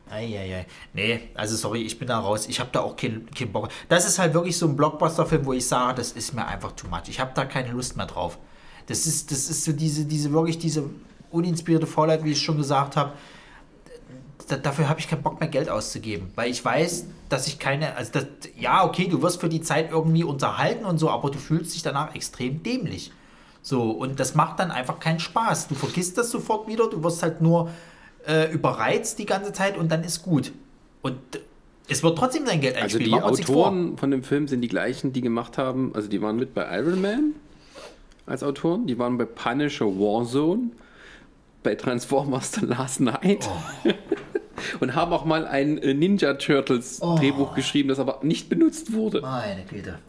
Eieiei. 0.09 0.65
Nee, 0.93 1.29
also 1.33 1.55
sorry, 1.55 1.81
ich 1.81 1.97
bin 1.97 2.07
da 2.07 2.19
raus. 2.19 2.47
Ich 2.47 2.59
habe 2.59 2.69
da 2.71 2.81
auch 2.81 2.95
keinen 2.95 3.29
kein 3.31 3.51
Bock. 3.51 3.69
Das 3.89 4.05
ist 4.05 4.19
halt 4.19 4.33
wirklich 4.33 4.57
so 4.57 4.67
ein 4.67 4.75
Blockbuster-Film, 4.75 5.45
wo 5.45 5.53
ich 5.53 5.67
sage, 5.67 5.95
das 5.95 6.11
ist 6.11 6.33
mir 6.33 6.45
einfach 6.45 6.73
too 6.73 6.87
much. 6.87 7.07
Ich 7.07 7.19
habe 7.19 7.31
da 7.33 7.45
keine 7.45 7.71
Lust 7.71 7.97
mehr 7.97 8.05
drauf. 8.05 8.37
Das 8.87 9.07
ist, 9.07 9.31
das 9.31 9.49
ist 9.49 9.63
so 9.63 9.71
diese, 9.71 10.05
diese 10.05 10.31
wirklich 10.31 10.59
diese 10.59 10.89
uninspirierte 11.31 11.87
Faulheit, 11.87 12.23
wie 12.23 12.31
ich 12.31 12.41
schon 12.41 12.57
gesagt 12.57 12.95
habe. 12.95 13.13
Da, 14.47 14.57
dafür 14.57 14.87
habe 14.87 14.99
ich 14.99 15.07
keinen 15.07 15.23
Bock 15.23 15.39
mehr 15.39 15.49
Geld 15.49 15.69
auszugeben, 15.69 16.31
weil 16.35 16.51
ich 16.51 16.63
weiß, 16.63 17.05
dass 17.29 17.47
ich 17.47 17.57
keine, 17.57 17.95
also 17.95 18.11
das, 18.11 18.27
ja, 18.55 18.85
okay, 18.85 19.07
du 19.07 19.23
wirst 19.23 19.41
für 19.41 19.49
die 19.49 19.61
Zeit 19.61 19.89
irgendwie 19.89 20.23
unterhalten 20.23 20.85
und 20.85 20.99
so, 20.99 21.09
aber 21.09 21.31
du 21.31 21.39
fühlst 21.39 21.73
dich 21.73 21.81
danach 21.81 22.13
extrem 22.13 22.61
dämlich. 22.61 23.11
So, 23.63 23.89
und 23.89 24.19
das 24.19 24.35
macht 24.35 24.59
dann 24.59 24.69
einfach 24.69 24.99
keinen 24.99 25.19
Spaß. 25.19 25.67
Du 25.67 25.73
vergisst 25.73 26.19
das 26.19 26.29
sofort 26.29 26.67
wieder, 26.67 26.87
du 26.87 27.03
wirst 27.03 27.23
halt 27.23 27.41
nur 27.41 27.71
äh, 28.27 28.51
überreizt 28.51 29.19
die 29.19 29.25
ganze 29.25 29.53
Zeit 29.53 29.77
und 29.77 29.91
dann 29.91 30.03
ist 30.03 30.23
gut. 30.23 30.51
Und 31.01 31.17
es 31.87 32.01
wird 32.03 32.17
trotzdem 32.17 32.45
sein 32.45 32.61
Geld 32.61 32.75
Also 32.75 32.97
einspielen. 32.97 33.21
die 33.21 33.29
nichts 33.31 33.45
vor. 33.45 33.67
Autoren 33.67 33.97
von 33.97 34.11
dem 34.11 34.23
Film 34.23 34.47
sind 34.47 34.61
die 34.61 34.67
gleichen, 34.67 35.13
die 35.13 35.21
gemacht 35.21 35.57
haben, 35.57 35.91
also 35.93 36.07
die 36.09 36.21
waren 36.21 36.35
mit 36.37 36.53
bei 36.53 36.65
Iron 36.79 37.01
Man 37.01 37.33
als 38.25 38.41
Autoren, 38.43 38.87
die 38.87 38.97
waren 38.97 39.17
bei 39.19 39.25
Punisher 39.25 39.85
Warzone, 39.85 40.71
bei 41.61 41.75
Transformers 41.75 42.53
The 42.53 42.65
Last 42.65 43.01
Night 43.01 43.47
Oh. 43.85 43.89
und 44.79 44.95
haben 44.95 45.13
auch 45.13 45.25
mal 45.25 45.45
ein 45.45 45.77
äh, 45.77 45.93
Ninja 45.93 46.33
Turtles 46.35 46.99
Oh. 47.03 47.15
Drehbuch 47.17 47.53
geschrieben, 47.53 47.89
das 47.89 47.99
aber 47.99 48.19
nicht 48.23 48.49
benutzt 48.49 48.93
wurde. 48.93 49.21
Meine 49.21 49.63
Güte. 49.65 49.99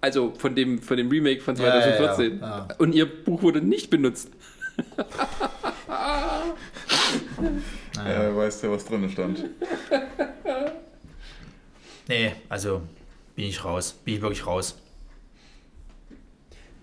Also 0.00 0.32
von 0.38 0.54
dem, 0.54 0.80
von 0.80 0.96
dem 0.96 1.08
Remake 1.08 1.40
von 1.40 1.56
Ja, 1.56 1.64
ja, 1.64 1.96
2014. 1.96 2.38
ja, 2.40 2.46
ja. 2.46 2.68
Und 2.78 2.94
ihr 2.94 3.06
Buch 3.06 3.42
wurde 3.42 3.60
nicht 3.60 3.90
benutzt. 3.90 4.30
Er 8.04 8.36
weiß 8.36 8.62
ja, 8.62 8.70
was 8.70 8.84
drin 8.84 9.08
stand. 9.10 9.44
Nee, 12.08 12.32
also 12.48 12.82
bin 13.34 13.46
ich 13.46 13.64
raus. 13.64 13.92
Bin 14.04 14.14
ich 14.14 14.20
wirklich 14.22 14.46
raus. 14.46 14.78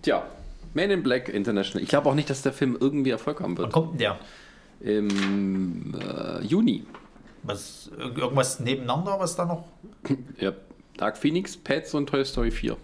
Tja, 0.01 0.25
Man 0.73 0.89
in 0.91 1.03
Black 1.03 1.29
International. 1.29 1.81
Ich 1.83 1.89
glaube 1.89 2.09
auch 2.09 2.15
nicht, 2.15 2.29
dass 2.29 2.41
der 2.41 2.51
Film 2.53 2.77
irgendwie 2.79 3.11
Erfolg 3.11 3.39
haben 3.39 3.57
Wann 3.57 3.63
wird. 3.65 3.73
kommt 3.73 3.91
denn 3.93 3.99
der? 3.99 4.19
Im 4.81 5.93
äh, 5.99 6.41
Juni. 6.41 6.85
Was, 7.43 7.89
irg- 7.97 8.17
irgendwas 8.17 8.59
nebeneinander, 8.59 9.17
was 9.19 9.35
da 9.35 9.45
noch? 9.45 9.65
Ja, 10.39 10.51
Dark 10.97 11.17
Phoenix, 11.17 11.55
Pets 11.55 11.93
und 11.93 12.07
Toy 12.07 12.25
Story 12.25 12.51
4. 12.51 12.75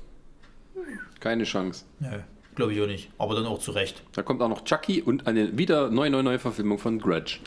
Keine 1.19 1.43
Chance. 1.43 1.83
Nö, 1.99 2.19
glaube 2.59 2.73
ich 2.73 2.81
auch 2.81 2.87
nicht. 2.87 3.09
Aber 3.17 3.35
dann 3.35 3.45
auch 3.45 3.59
zu 3.59 3.71
Recht. 3.71 4.01
Da 4.13 4.21
kommt 4.21 4.41
auch 4.41 4.49
noch 4.49 4.63
Chucky 4.63 5.01
und 5.01 5.25
eine 5.27 5.57
wieder 5.57 5.89
neue, 5.89 6.09
neue, 6.09 6.23
neue 6.23 6.39
Verfilmung 6.39 6.77
von 6.77 6.99
Grudge. 6.99 7.39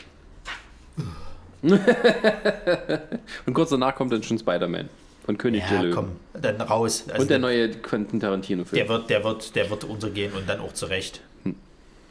und 1.63 3.53
kurz 3.53 3.69
danach 3.69 3.95
kommt 3.95 4.11
dann 4.11 4.21
schon 4.23 4.37
Spider-Man 4.37 4.89
und 5.27 5.37
König 5.39 5.63
der 5.69 5.77
Ja, 5.77 5.81
Löwen. 5.83 5.95
komm, 5.95 6.41
dann 6.41 6.59
raus. 6.61 7.05
Also 7.09 7.21
Und 7.21 7.29
der 7.29 7.39
neue 7.39 7.69
Quentin 7.71 8.19
Tarantino-Film. 8.19 8.77
der 8.77 8.89
wird, 8.89 9.09
der 9.09 9.23
wird, 9.23 9.55
der 9.55 9.69
wird 9.69 9.83
untergehen 9.85 10.33
und 10.33 10.47
dann 10.49 10.59
auch 10.59 10.73
zu 10.73 10.87
Recht. 10.87 11.21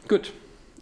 Gut. 0.07 0.31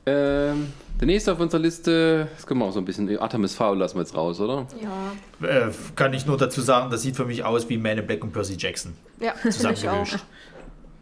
Ähm, 0.06 0.72
der 1.00 1.06
nächste 1.08 1.32
auf 1.34 1.40
unserer 1.40 1.62
Liste, 1.62 2.28
das 2.36 2.48
können 2.48 2.60
wir 2.62 2.66
auch 2.66 2.72
so 2.72 2.80
ein 2.80 2.86
bisschen, 2.86 3.16
Artemis 3.20 3.54
Fowl 3.54 3.78
lassen 3.78 3.98
wir 3.98 4.02
jetzt 4.02 4.16
raus, 4.16 4.40
oder? 4.40 4.66
Ja, 4.82 5.48
Äh, 5.48 5.72
kann 5.96 6.14
ich 6.14 6.26
nur 6.26 6.38
dazu 6.38 6.62
sagen, 6.62 6.90
das 6.90 7.04
sieht 7.04 7.16
für 7.16 7.26
mich 7.26 7.44
aus 7.44 7.70
wie 7.70 7.78
Man 7.78 7.98
in 8.00 8.08
Black 8.08 8.24
und 8.24 8.32
Percy 8.34 8.56
Jackson. 8.58 8.94
ja. 9.20 9.34
Zusammengemischt. 9.44 10.18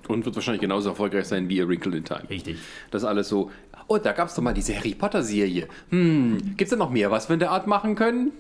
Und 0.10 0.26
wird 0.26 0.36
wahrscheinlich 0.36 0.60
genauso 0.62 0.90
erfolgreich 0.90 1.26
sein 1.28 1.48
wie 1.48 1.62
A 1.62 1.68
Wrinkle 1.68 1.96
in 1.96 2.04
Time. 2.04 2.30
Richtig. 2.30 2.58
Das 2.92 3.04
ist 3.04 3.08
alles 3.08 3.30
so, 3.30 3.52
oh, 3.88 3.98
da 3.98 4.12
gab 4.12 4.28
es 4.28 4.36
doch 4.36 4.42
mal 4.42 4.54
diese 4.54 4.76
Harry 4.76 4.94
Potter-Serie. 4.96 5.68
Hm, 5.92 6.38
gibt 6.58 6.62
es 6.64 6.70
da 6.70 6.76
noch 6.76 6.90
mehr, 6.90 7.12
was 7.12 7.30
wir 7.30 7.36
in 7.36 7.40
der 7.40 7.52
Art 7.52 7.68
machen 7.68 7.96
können? 7.96 8.32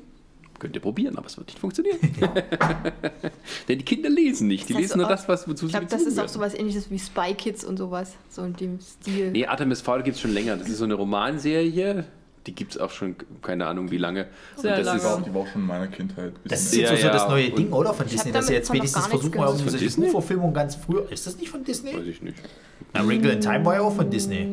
Könnt 0.58 0.76
ihr 0.76 0.82
probieren, 0.82 1.16
aber 1.18 1.28
es 1.28 1.38
wird 1.38 1.48
nicht 1.48 1.60
funktionieren. 1.60 1.98
Denn 3.68 3.78
die 3.78 3.86
Kinder 3.86 4.10
lesen 4.10 4.48
nicht. 4.48 4.68
Die 4.68 4.74
Das 4.74 4.82
heißt 4.82 4.90
lesen 4.90 4.98
nur 4.98 5.06
auch- 5.08 5.12
das, 5.12 5.28
was 5.30 5.48
wozu 5.48 5.68
Ich 5.68 5.72
sie 5.72 5.78
glaube, 5.78 5.86
das 5.92 6.02
ist 6.02 6.14
auch 6.18 6.24
werden. 6.24 6.34
sowas 6.34 6.54
ähnliches 6.54 6.92
wie 6.92 7.00
Spy 7.00 7.34
Kids 7.34 7.64
und 7.64 7.78
sowas. 7.78 8.16
So 8.30 8.44
in 8.44 8.54
dem 8.56 8.80
Stil. 8.82 9.32
Nee, 9.32 9.46
Artemis 9.46 9.80
Fowl 9.82 10.04
gibt 10.04 10.16
es 10.16 10.22
schon 10.22 10.34
länger. 10.34 10.58
Das 10.58 10.68
ist 10.68 10.80
so 10.80 10.84
eine 10.86 10.96
Romanserie. 10.96 12.04
Die 12.50 12.56
gibt 12.56 12.72
es 12.74 12.82
auch 12.82 12.90
schon, 12.90 13.16
keine 13.44 13.68
Ahnung 13.68 13.92
wie 13.92 13.98
lange. 13.98 14.26
Sehr 14.58 14.78
das 14.78 14.86
lange. 14.88 14.98
Ist, 15.19 15.26
die 15.28 15.34
war 15.36 15.42
auch 15.44 15.48
schon 15.48 15.61
in 15.61 15.68
meiner 15.68 15.86
Kindheit. 15.86 16.34
Das 16.45 16.61
ist 16.61 16.72
Bisschen- 16.72 16.84
Ja, 16.86 16.90
jetzt 16.94 17.02
so, 17.02 17.08
so 17.08 17.14
das 17.14 17.22
ja, 17.22 17.30
neue 17.30 17.50
und- 17.52 17.58
Ding, 17.60 17.72
oder? 17.72 17.94
Von 17.94 18.08
Disney, 18.08 18.32
dass 18.32 18.48
sie 18.48 18.53
jetzt 18.53 18.74
wenigstens 18.74 19.06
versuchen, 19.06 19.34
irgendwie 19.34 19.38
gehört. 19.53 19.60
solche 19.69 19.78
Disney? 19.86 20.06
Buchverfilmungen 20.08 20.53
ganz 20.56 20.76
früher. 20.76 21.11
Ist 21.11 21.28
das 21.28 21.38
nicht 21.38 21.50
von 21.50 21.64
Disney? 21.64 21.94
weiß 21.95 22.08
ich 22.08 22.24
nicht. 22.24 22.38
Na, 22.94 23.08
Wrinkle 23.08 23.34
in 23.34 23.40
Time 23.42 23.64
war 23.66 23.76
ja 23.76 23.82
auch 23.82 23.95
von 23.95 24.10
Disney. 24.10 24.48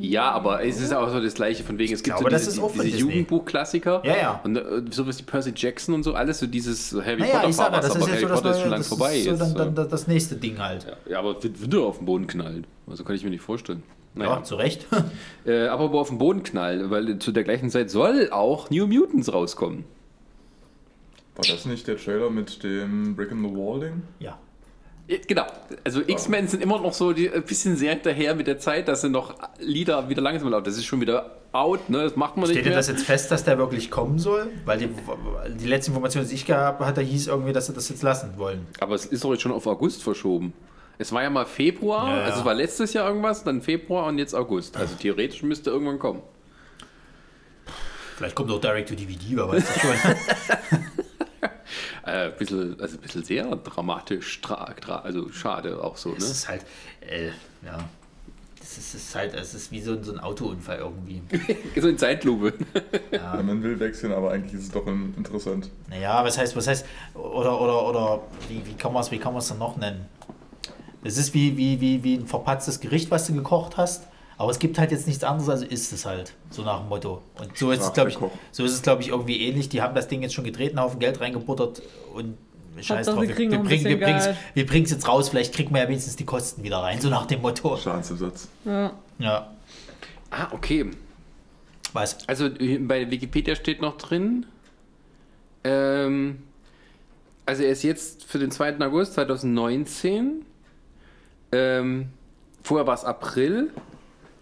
Ja, 0.00 0.30
aber 0.30 0.64
es 0.64 0.80
ist 0.80 0.94
auch 0.94 1.10
so 1.10 1.20
das 1.20 1.34
Gleiche 1.34 1.62
von 1.62 1.76
wegen, 1.78 1.92
es 1.92 2.02
gibt 2.02 2.16
glaube, 2.16 2.30
so 2.30 2.36
das 2.36 2.44
diese, 2.54 2.60
von 2.62 2.72
diese. 2.82 2.96
Jugendbuchklassiker. 2.98 4.02
Ja, 4.04 4.16
ja. 4.16 4.40
Und 4.42 4.56
äh, 4.56 4.62
sowas 4.90 5.18
wie 5.18 5.24
Percy 5.24 5.52
Jackson 5.54 5.94
und 5.94 6.04
so, 6.04 6.14
alles 6.14 6.38
so 6.38 6.46
dieses 6.46 6.92
Harry 6.94 7.20
Naja, 7.20 7.32
Potter 7.34 7.48
ich 7.50 7.56
sage, 7.56 7.76
das 7.76 7.84
ist 7.86 7.90
aber 7.96 8.00
jetzt 8.00 8.10
Harry 8.10 8.20
so 8.22 8.28
das 8.28 8.40
Potter 8.40 8.50
ist 8.50 8.54
neue, 8.56 8.62
schon 8.62 8.70
lang 8.70 8.80
das 8.80 8.88
vorbei. 8.88 9.16
ist 9.18 9.24
so 9.24 9.30
jetzt, 9.30 9.40
dann, 9.56 9.74
dann, 9.74 9.86
äh, 9.86 9.88
das 9.90 10.06
nächste 10.08 10.36
Ding 10.36 10.58
halt. 10.58 10.86
ja, 11.08 11.18
aber 11.18 11.40
wird 11.42 11.60
wieder 11.62 11.80
auf 11.82 11.98
den 11.98 12.06
Boden 12.06 12.26
knallen. 12.26 12.66
Also 12.88 13.04
kann 13.04 13.14
ich 13.14 13.22
mir 13.22 13.30
nicht 13.30 13.42
vorstellen. 13.42 13.82
Ja, 14.14 14.24
Naja. 14.24 14.42
zu 14.44 14.56
Recht. 14.56 14.86
Äh, 15.44 15.66
aber 15.66 15.90
wo 15.92 15.98
auf 15.98 16.08
den 16.08 16.18
Boden 16.18 16.44
knallen, 16.44 16.90
weil 16.90 17.18
zu 17.18 17.32
der 17.32 17.42
gleichen 17.42 17.68
Zeit 17.68 17.90
soll 17.90 18.30
auch 18.30 18.70
New 18.70 18.86
Mutants 18.86 19.32
rauskommen. 19.32 19.84
War 21.34 21.44
das 21.48 21.64
nicht 21.64 21.88
der 21.88 21.96
Trailer 21.96 22.30
mit 22.30 22.62
dem 22.62 23.16
Brick 23.16 23.30
in 23.32 23.42
the 23.42 23.50
Wall 23.54 23.80
Ding? 23.80 24.02
ja. 24.20 24.38
Äh, 25.08 25.18
Genau, 25.26 25.44
also 25.82 26.00
X-Men 26.06 26.46
sind 26.46 26.62
immer 26.62 26.80
noch 26.80 26.92
so 26.92 27.12
die, 27.12 27.28
ein 27.28 27.42
bisschen 27.42 27.74
sehr 27.76 27.92
hinterher 27.94 28.36
mit 28.36 28.46
der 28.46 28.58
Zeit, 28.60 28.86
dass 28.86 29.00
sie 29.00 29.08
noch 29.08 29.34
Lieder 29.58 30.08
wieder 30.08 30.22
langsam 30.22 30.48
laufen. 30.50 30.62
Das 30.64 30.76
ist 30.76 30.84
schon 30.84 31.00
wieder 31.00 31.38
out, 31.50 31.90
ne? 31.90 32.04
Das 32.04 32.14
macht 32.14 32.36
man 32.36 32.46
Steht 32.46 32.58
nicht 32.58 32.66
dir 32.66 32.70
mehr. 32.70 32.78
das 32.78 32.86
jetzt 32.86 33.02
fest, 33.02 33.32
dass 33.32 33.42
der 33.42 33.58
wirklich 33.58 33.90
kommen 33.90 34.20
soll? 34.20 34.46
Weil 34.64 34.78
die, 34.78 34.88
die 35.58 35.66
letzte 35.66 35.90
Information, 35.90 36.24
die 36.26 36.34
ich 36.34 36.46
gehabt 36.46 36.80
hatte, 36.80 37.00
hieß 37.00 37.26
irgendwie, 37.26 37.52
dass 37.52 37.66
sie 37.66 37.72
das 37.72 37.88
jetzt 37.88 38.02
lassen 38.04 38.34
wollen. 38.36 38.64
Aber 38.78 38.94
es 38.94 39.04
ist 39.06 39.24
doch 39.24 39.32
jetzt 39.32 39.42
schon 39.42 39.50
auf 39.50 39.66
August 39.66 40.04
verschoben. 40.04 40.52
Es 41.02 41.10
war 41.12 41.22
ja 41.24 41.30
mal 41.30 41.44
Februar, 41.46 42.08
Ja, 42.08 42.16
ja. 42.18 42.24
also 42.26 42.38
es 42.40 42.44
war 42.44 42.54
letztes 42.54 42.92
Jahr 42.92 43.08
irgendwas, 43.08 43.42
dann 43.42 43.60
Februar 43.60 44.06
und 44.06 44.18
jetzt 44.18 44.34
August. 44.34 44.76
Also 44.76 44.94
theoretisch 44.94 45.42
müsste 45.42 45.70
irgendwann 45.70 45.98
kommen. 45.98 46.22
Vielleicht 48.16 48.36
kommt 48.36 48.50
auch 48.52 48.60
Direct 48.60 48.88
to 48.88 48.94
DVD, 48.94 49.18
wer 49.36 49.48
weiß 49.48 49.64
das 49.66 49.80
schon. 49.80 49.92
Äh, 52.04 52.26
ein 52.26 52.36
bisschen, 52.36 52.80
also 52.80 52.96
ein 52.96 53.00
bisschen 53.00 53.22
sehr 53.24 53.44
dramatisch, 53.56 54.40
tra, 54.40 54.72
tra, 54.80 54.98
also 55.00 55.30
schade 55.30 55.82
auch 55.82 55.96
so, 55.96 56.08
ne? 56.10 56.16
Es 56.18 56.30
ist 56.30 56.48
halt, 56.48 56.64
äh, 57.00 57.28
ja. 57.64 57.78
Es 58.60 58.76
ist, 58.76 58.94
es 58.94 59.02
ist 59.06 59.14
halt, 59.14 59.34
es 59.34 59.54
ist 59.54 59.70
wie 59.70 59.80
so, 59.80 59.92
ein- 59.92 60.02
so 60.02 60.12
ein 60.12 60.18
Autounfall 60.18 60.78
irgendwie. 60.78 61.22
So 61.80 61.86
in 61.88 61.96
Zeitlupe. 61.98 62.54
Ja, 63.12 63.40
man 63.40 63.62
will 63.62 63.78
wechseln, 63.78 64.12
aber 64.12 64.32
eigentlich 64.32 64.54
ist 64.54 64.64
es 64.64 64.70
doch 64.72 64.84
in- 64.88 65.14
interessant. 65.16 65.70
Naja, 65.90 66.24
was 66.24 66.36
heißt, 66.38 66.56
was 66.56 66.66
heißt, 66.66 66.84
oder, 67.14 67.60
oder, 67.60 67.86
oder, 67.86 68.20
wie, 68.48 68.66
wie 68.66 68.74
kann 68.74 68.92
man 68.92 69.02
es, 69.02 69.10
wie 69.12 69.18
kann 69.18 69.32
man 69.32 69.40
es 69.40 69.48
denn 69.48 69.58
noch 69.58 69.76
nennen? 69.76 70.06
Es 71.04 71.16
ist 71.18 71.34
wie, 71.34 71.56
wie, 71.56 71.80
wie, 71.80 72.02
wie 72.04 72.14
ein 72.14 72.26
verpatztes 72.26 72.80
Gericht, 72.80 73.10
was 73.10 73.26
du 73.26 73.34
gekocht 73.34 73.76
hast, 73.76 74.06
aber 74.38 74.50
es 74.50 74.58
gibt 74.58 74.78
halt 74.78 74.90
jetzt 74.92 75.06
nichts 75.06 75.24
anderes, 75.24 75.48
also 75.48 75.64
isst 75.66 75.92
es 75.92 76.04
halt, 76.06 76.32
so 76.50 76.62
nach 76.62 76.80
dem 76.80 76.88
Motto. 76.88 77.22
Und 77.40 77.56
so 77.56 77.70
ist 77.70 77.82
es, 77.82 77.92
glaube 77.92 78.10
ich, 78.10 78.18
so 78.52 78.64
ist 78.64 78.72
es, 78.72 78.82
glaube 78.82 79.02
ich, 79.02 79.08
irgendwie 79.08 79.40
ähnlich. 79.46 79.68
Die 79.68 79.82
haben 79.82 79.94
das 79.94 80.08
Ding 80.08 80.22
jetzt 80.22 80.34
schon 80.34 80.44
gedreht, 80.44 80.70
einen 80.70 80.80
Haufen 80.80 80.98
Geld 81.00 81.20
reingebuttert 81.20 81.82
und 82.14 82.36
Scheiß 82.80 83.06
drauf, 83.06 83.20
wir 83.20 83.28
wir, 83.28 83.34
bringen 83.34 83.84
wir 83.84 84.00
bringen's- 84.00 84.28
wir 84.54 84.66
bringen 84.66 84.84
es 84.86 84.90
jetzt 84.92 85.06
raus, 85.06 85.28
vielleicht 85.28 85.52
kriegen 85.54 85.74
wir 85.74 85.82
ja 85.82 85.88
wenigstens 85.88 86.16
die 86.16 86.24
Kosten 86.24 86.62
wieder 86.62 86.78
rein, 86.78 87.00
so 87.00 87.08
nach 87.10 87.26
dem 87.26 87.42
Motto. 87.42 87.76
Schadensersatz. 87.76 88.48
Ja. 88.64 88.92
Ja, 89.18 89.50
Ah, 90.30 90.48
okay. 90.52 90.86
was? 91.92 92.16
Also 92.26 92.46
äh, 92.46 92.78
bei 92.78 93.10
Wikipedia 93.10 93.54
steht 93.56 93.82
noch 93.82 93.98
drin, 93.98 94.46
ähm, 95.64 96.42
also 97.44 97.62
er 97.62 97.70
ist 97.70 97.82
jetzt 97.82 98.24
für 98.24 98.38
den 98.38 98.50
2. 98.50 98.80
August 98.80 99.14
2019, 99.14 100.44
ähm, 101.52 102.08
vorher 102.62 102.86
war 102.86 102.94
es 102.94 103.04
April, 103.04 103.70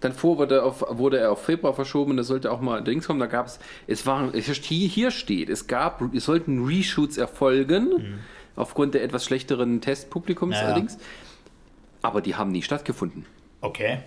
dann 0.01 0.13
vor 0.13 0.39
wurde 0.39 0.57
er, 0.57 0.65
auf, 0.65 0.85
wurde 0.89 1.19
er 1.19 1.33
auf 1.33 1.45
Februar 1.45 1.75
verschoben, 1.75 2.17
da 2.17 2.23
sollte 2.23 2.51
auch 2.51 2.61
mal 2.61 2.83
Dings 2.83 3.07
kommen, 3.07 3.21
da 3.21 3.27
gab 3.27 3.47
es, 3.47 3.59
es 3.87 4.07
war, 4.07 4.35
es 4.35 4.45
steht- 4.57 4.91
hier 4.91 5.11
steht, 5.11 5.51
es 5.51 5.67
gab, 5.67 6.15
es 6.15 6.25
sollten 6.25 6.65
Reshoots 6.67 7.19
erfolgen, 7.19 8.19
aufgrund 8.57 8.95
der 8.95 9.03
etwas 9.05 9.25
schlechteren 9.25 9.81
Testpublikums 9.81 10.55
Ja, 10.57 10.63
ja. 10.63 10.67
allerdings, 10.69 10.97
aber 12.03 12.23
die 12.23 12.35
haben 12.37 12.51
nie 12.51 12.63
stattgefunden. 12.63 13.27
Okay. 13.61 13.99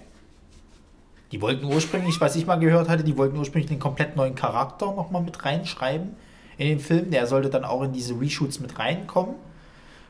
Die 1.32 1.42
wollten 1.42 1.66
ursprünglich, 1.66 2.20
was 2.22 2.36
ich 2.36 2.46
mal 2.46 2.58
gehört 2.58 2.90
hatte, 2.90 3.04
die 3.04 3.18
wollten 3.18 3.38
ursprünglich 3.38 3.70
einen 3.72 3.80
komplett 3.80 4.16
neuen 4.16 4.36
Charakter 4.36 4.88
nochmal 4.94 5.22
mit 5.24 5.44
reinschreiben 5.46 6.12
in 6.58 6.68
den 6.68 6.80
Film. 6.80 7.10
Der 7.10 7.26
sollte 7.26 7.50
dann 7.50 7.66
auch 7.66 7.82
in 7.84 7.92
diese 7.92 8.20
Reshoots 8.20 8.60
mit 8.60 8.78
reinkommen. 8.78 9.36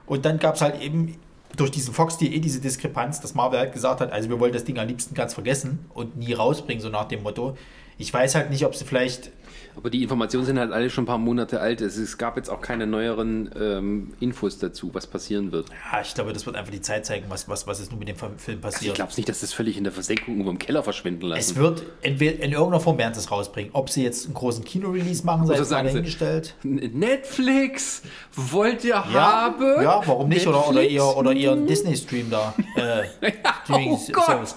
Und 0.06 0.26
dann 0.26 0.38
gab 0.40 0.56
es 0.56 0.62
halt 0.62 0.82
eben 0.82 1.16
durch 1.56 1.72
diesen 1.72 1.94
Fox-Deal 1.94 2.34
eh 2.34 2.40
diese 2.40 2.60
Diskrepanz, 2.60 3.22
dass 3.22 3.36
Marvel 3.36 3.60
halt 3.60 3.74
gesagt 3.74 4.02
hat, 4.02 4.12
also 4.12 4.30
wir 4.30 4.40
wollen 4.40 4.54
das 4.54 4.64
Ding 4.64 4.80
am 4.80 4.88
liebsten 4.88 5.14
ganz 5.14 5.34
vergessen 5.34 5.86
und 5.94 6.18
nie 6.18 6.34
rausbringen, 6.34 6.82
so 6.82 6.90
nach 6.90 7.08
dem 7.08 7.24
Motto. 7.24 7.56
Ich 7.98 8.12
weiß 8.12 8.36
halt 8.36 8.50
nicht, 8.50 8.66
ob 8.66 8.76
sie 8.76 8.86
vielleicht 8.86 9.32
Aber 9.76 9.90
die 9.90 10.04
Informationen 10.04 10.46
sind 10.46 10.60
halt 10.60 10.72
alle 10.72 10.90
schon 10.90 11.04
ein 11.04 11.08
paar 11.08 11.18
Monate 11.18 11.60
alt. 11.60 11.82
Es, 11.82 12.18
gab 12.18 12.38
jetzt 12.38 12.50
auch 12.50 12.62
keine 12.62 12.86
neueren 12.86 13.50
ähm, 13.60 14.14
Infos 14.20 14.60
dazu, 14.60 14.92
was 14.94 15.08
passieren 15.08 15.52
wird. 15.52 15.68
Ja, 15.92 16.02
ich 16.02 16.14
glaube, 16.14 16.32
das 16.32 16.46
wird 16.46 16.56
einfach 16.56 16.72
die 16.72 16.82
Zeit 16.82 17.06
zeigen, 17.06 17.26
was, 17.30 17.50
was, 17.50 17.66
was 17.66 17.80
jetzt 17.80 17.90
nun 17.92 18.00
mit 18.00 18.08
dem 18.08 18.16
Film 18.16 18.32
Also 18.38 18.54
ich 18.56 18.62
passiert. 18.62 18.96
glaube 18.96 19.12
nicht, 19.18 19.28
dass 19.30 19.42
das 19.42 19.52
völlig 19.52 19.78
in 19.78 19.84
der 19.84 19.92
Versenkung 19.94 20.36
irgendwo 20.36 20.52
im 20.52 20.60
Keller 20.60 20.84
verschwinden 20.84 21.26
lassen. 21.28 21.40
es 21.40 21.56
wird 21.56 21.84
entweder 22.02 22.44
in 22.44 22.52
irgendeiner 22.52 22.80
Form 22.80 22.98
werden 22.98 23.14
sie 23.14 23.20
es 23.20 23.32
rausbringen. 23.32 23.72
Ob 23.74 23.90
sie 23.90 24.04
jetzt 24.04 24.26
einen 24.26 24.36
großen 24.36 24.64
Kino-Release 24.64 25.26
machen, 25.26 25.48
sei 25.48 25.58
mal 25.60 25.84
dahingestellt. 25.84 26.56
N- 26.64 26.76
Netflix, 26.94 28.04
wollt 28.36 28.84
ihr 28.84 28.92
Ja, 28.92 29.12
haben? 29.12 29.82
ja, 29.84 30.02
warum 30.06 30.30
nicht? 30.30 30.46
Oder, 30.48 30.68
oder, 30.70 30.84
ihr, 30.84 31.04
oder 31.04 31.34
ihr 31.34 31.52
einen 31.52 31.66
Disney-Stream 31.68 32.30
da. 32.30 32.54
Äh, 32.76 33.04
oh 33.72 34.00
Gott. 34.12 34.56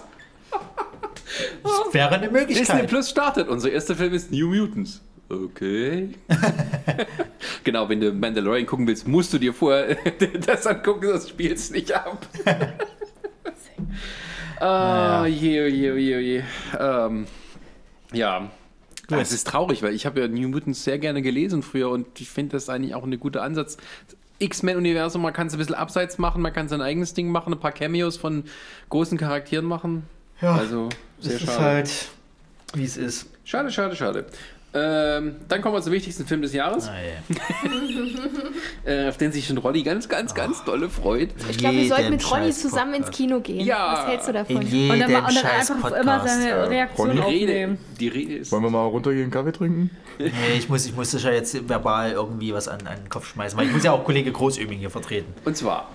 Das 1.63 1.93
wäre 1.95 2.09
eine 2.11 2.27
Disney 2.29 2.39
Möglichkeit. 2.41 2.87
Plus 2.89 3.11
startet. 3.11 3.49
Unser 3.49 3.71
erster 3.71 3.97
Film 3.97 4.13
ist 4.15 4.31
New 4.31 4.55
Mutants. 4.55 5.03
Okay. 5.29 6.11
genau, 7.65 7.89
wenn 7.89 8.01
du 8.01 8.13
Mandalorian 8.13 8.67
gucken 8.67 8.87
willst, 8.87 9.09
musst 9.09 9.33
du 9.33 9.39
dir 9.39 9.53
vorher 9.53 9.97
das 10.47 10.67
angucken, 10.67 11.09
sonst 11.09 11.31
spielst 11.31 11.73
nicht 11.73 11.93
ab. 11.93 12.27
Ah, 14.59 15.27
je, 15.27 15.63
oh 15.63 15.67
je, 15.67 15.93
oh 15.93 15.97
je, 15.97 16.17
oh 16.17 16.19
je. 16.19 16.43
Ähm, 16.81 17.27
ja. 18.15 18.51
Gut. 19.07 19.19
Es 19.19 19.31
ist 19.31 19.47
traurig, 19.47 19.83
weil 19.83 19.95
ich 19.95 20.07
habe 20.07 20.21
ja 20.21 20.29
New 20.29 20.49
Mutants 20.49 20.83
sehr 20.83 20.99
gerne 20.99 21.21
gelesen 21.21 21.63
früher 21.63 21.91
und 21.91 22.19
ich 22.21 22.31
finde 22.31 22.53
das 22.53 22.71
eigentlich 22.71 22.95
auch 22.95 23.05
ein 23.05 23.21
guter 23.21 23.43
Ansatz. 23.43 23.77
X-Men-Universum, 24.39 25.21
man 25.21 25.35
kann 25.35 25.49
es 25.49 25.53
ein 25.53 25.59
bisschen 25.59 25.75
abseits 25.75 26.17
machen, 26.17 26.41
man 26.41 26.55
kann 26.55 26.69
sein 26.69 26.81
eigenes 26.81 27.13
Ding 27.13 27.29
machen, 27.29 27.53
ein 27.53 27.61
paar 27.61 27.73
Cameos 27.73 28.17
von 28.17 28.45
großen 28.89 29.19
Charakteren 29.19 29.67
machen. 29.67 30.05
Ja, 30.41 30.57
also 30.57 30.89
sehr 31.21 31.35
ist 31.35 31.45
schade. 31.45 31.61
halt, 31.61 32.09
wie 32.75 32.85
es 32.85 32.97
ist. 32.97 33.27
Schade, 33.45 33.71
schade, 33.71 33.95
schade. 33.95 34.27
Ähm, 34.79 35.37
dann 35.49 35.63
kommen 35.63 35.75
wir 35.75 35.81
zum 35.81 35.93
wichtigsten 35.93 36.27
Film 36.27 36.43
des 36.43 36.53
Jahres, 36.53 36.89
Ah, 36.89 36.93
ja. 38.85 38.91
äh, 38.93 39.09
auf 39.09 39.17
den 39.17 39.33
sich 39.33 39.47
schon 39.47 39.57
Rolli 39.57 39.83
ganz, 39.83 40.09
ganz, 40.09 40.35
ganz 40.35 40.65
dolle 40.65 40.91
freut. 40.91 41.31
Ich 41.49 41.57
glaube, 41.59 41.77
wir 41.77 41.89
sollten 41.89 42.11
mit 42.11 42.31
Ronny 42.31 42.51
zusammen 42.51 42.95
ins. 42.95 43.11
Kino 43.11 43.41
gehen. 43.41 43.65
Ja. 43.65 43.93
Was 43.93 44.07
hältst 44.09 44.29
du 44.29 44.33
davon? 44.33 44.61
In 44.61 44.91
Und 44.91 45.01
dann, 45.01 45.15
und 45.25 45.37
dann 45.37 45.47
einfach 45.47 45.81
Podcast. 45.81 46.03
immer 46.03 46.29
seine 46.29 46.69
Reaktion 46.69 47.11
Ronny? 47.19 47.21
Die 47.21 47.45
Rede, 47.45 47.53
aufnehmen. 47.53 47.79
die 48.01 48.09
Rede 48.09 48.35
ist. 48.35 48.53
Wollen 48.53 48.63
wir 48.65 48.71
mal 48.71 48.85
runtergehen, 48.85 49.31
Kaffee 49.31 49.53
trinken? 49.53 49.91
Nee, 50.19 50.31
ich 50.59 50.69
muss, 50.69 50.85
ich 50.87 50.95
muss 50.95 51.11
sicher 51.11 51.33
jetzt 51.33 51.69
verbal 51.69 52.13
irgendwie 52.13 52.53
was 52.53 52.69
an, 52.69 52.87
an 52.87 52.97
den 52.97 53.09
Kopf 53.09 53.29
schmeißen, 53.29 53.59
weil 53.59 53.67
ich 53.67 53.73
muss 53.73 53.85
ja 53.85 53.93
auch 53.93 54.05
Kollege 54.05 54.31
Großöming 54.33 54.79
hier 54.79 54.91
vertreten. 54.91 55.33
Und 55.45 55.57
zwar 55.57 55.89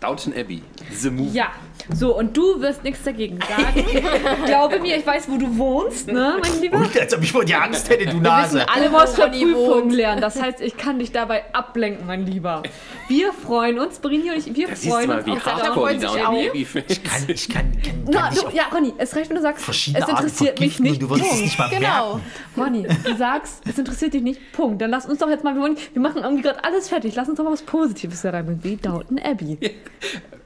Downton 0.00 0.32
Abbey, 0.34 0.62
The 0.92 1.10
Movie. 1.10 1.36
Ja, 1.36 1.48
so, 1.94 2.16
und 2.16 2.36
du 2.36 2.60
wirst 2.60 2.84
nichts 2.84 3.02
dagegen 3.02 3.38
sagen. 3.40 3.84
Glaube 4.46 4.78
mir, 4.80 4.96
ich 4.96 5.06
weiß, 5.06 5.28
wo 5.28 5.36
du 5.36 5.56
wohnst, 5.58 6.06
ne, 6.06 6.36
mein 6.40 6.60
Lieber? 6.60 6.78
Und 6.78 6.98
als 6.98 7.14
ob 7.14 7.22
ich 7.22 7.32
vor 7.32 7.44
dir 7.44 7.62
Angst 7.62 7.88
hätte, 7.88 8.06
du 8.06 8.18
Nase. 8.18 8.68
alle, 8.68 8.86
Du 8.86 8.90
musst 8.90 9.18
wo 9.18 9.22
für 9.22 9.28
Prüfungen 9.30 9.90
lernen. 9.90 10.20
Das 10.20 10.40
heißt, 10.40 10.60
ich 10.60 10.76
kann 10.76 10.98
dich 10.98 11.12
dabei 11.12 11.52
ablenken, 11.54 12.06
mein 12.06 12.26
Lieber. 12.26 12.62
Wir 13.08 13.32
freuen 13.32 13.78
uns, 13.78 13.98
Brini 13.98 14.30
und 14.30 14.38
ich, 14.38 14.54
wir 14.54 14.68
Da 14.68 14.74
siehst 14.76 14.86
du 14.86 14.90
freuen 14.90 15.08
mal, 15.08 15.18
uns 15.18 15.26
wie 15.26 15.32
auf 15.32 15.46
hardcore 15.46 15.94
die 15.94 16.00
Downton. 16.00 16.48
Abbey 16.48 16.64
Fans 16.64 17.00
Kann, 17.02 17.24
ich 17.28 17.48
kann, 17.48 17.72
kann, 17.72 17.82
kann 17.82 18.04
Na, 18.08 18.30
dich 18.30 18.40
du, 18.40 18.56
ja, 18.56 18.64
Ronny, 18.72 18.94
es 18.98 19.16
reicht, 19.16 19.30
wenn 19.30 19.36
du 19.36 19.42
sagst, 19.42 19.68
es 19.68 19.94
Arten 19.96 20.10
interessiert 20.10 20.60
mich 20.60 20.80
nicht. 20.80 21.02
du 21.02 21.10
wirst 21.10 21.24
es 21.24 21.40
nicht 21.40 21.58
mal 21.58 21.68
Genau. 21.70 22.20
Ronny, 22.56 22.86
du 23.04 23.16
sagst, 23.16 23.62
es 23.68 23.78
interessiert 23.78 24.14
dich 24.14 24.22
nicht. 24.22 24.52
Punkt. 24.52 24.80
Dann 24.80 24.90
lass 24.90 25.06
uns 25.06 25.18
doch 25.18 25.28
jetzt 25.28 25.44
mal, 25.44 25.54
wir, 25.54 25.62
wollen, 25.62 25.76
wir 25.92 26.02
machen 26.02 26.22
irgendwie 26.22 26.42
gerade 26.42 26.62
alles 26.64 26.88
fertig. 26.88 27.14
Lass 27.16 27.28
uns 27.28 27.36
doch 27.38 27.44
mal 27.44 27.52
was 27.52 27.62
Positives 27.62 28.22
da 28.22 28.30
reinbringen, 28.30 28.62
wie 28.62 28.76
Downton 28.76 29.18
Abbey. 29.18 29.58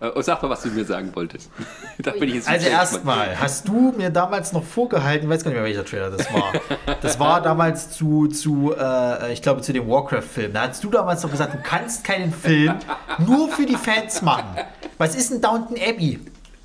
Äh, 0.00 0.23
sag 0.23 0.42
mal, 0.42 0.50
was 0.50 0.62
du 0.62 0.68
mir 0.68 0.84
sagen 0.84 1.10
wolltest. 1.14 1.50
da 1.98 2.10
bin 2.12 2.28
ich 2.28 2.34
jetzt 2.36 2.48
Also 2.48 2.68
erstmal, 2.68 3.39
hast 3.39 3.68
du 3.68 3.94
mir 3.97 4.10
damals 4.10 4.52
noch 4.52 4.64
vorgehalten, 4.64 5.26
ich 5.26 5.31
weiß 5.31 5.44
gar 5.44 5.50
nicht 5.50 5.58
mehr, 5.58 5.66
welcher 5.66 5.84
Trailer 5.84 6.10
das 6.10 6.32
war. 6.32 6.52
Das 7.00 7.18
war 7.20 7.40
damals 7.40 7.90
zu, 7.90 8.26
zu 8.28 8.74
äh, 8.78 9.32
ich 9.32 9.42
glaube, 9.42 9.62
zu 9.62 9.73
dem 9.73 9.89
Warcraft-Film. 9.89 10.52
Da 10.52 10.68
hast 10.68 10.82
du 10.82 10.90
damals 10.90 11.23
noch 11.23 11.31
gesagt, 11.31 11.55
du 11.55 11.58
kannst 11.62 12.05
keinen 12.05 12.32
Film 12.32 12.74
nur 13.26 13.48
für 13.48 13.66
die 13.66 13.76
Fans 13.76 14.23
machen. 14.23 14.56
Was 14.98 15.14
ist 15.14 15.32
ein 15.32 15.40
Downton 15.40 15.76
Abbey? 15.76 16.20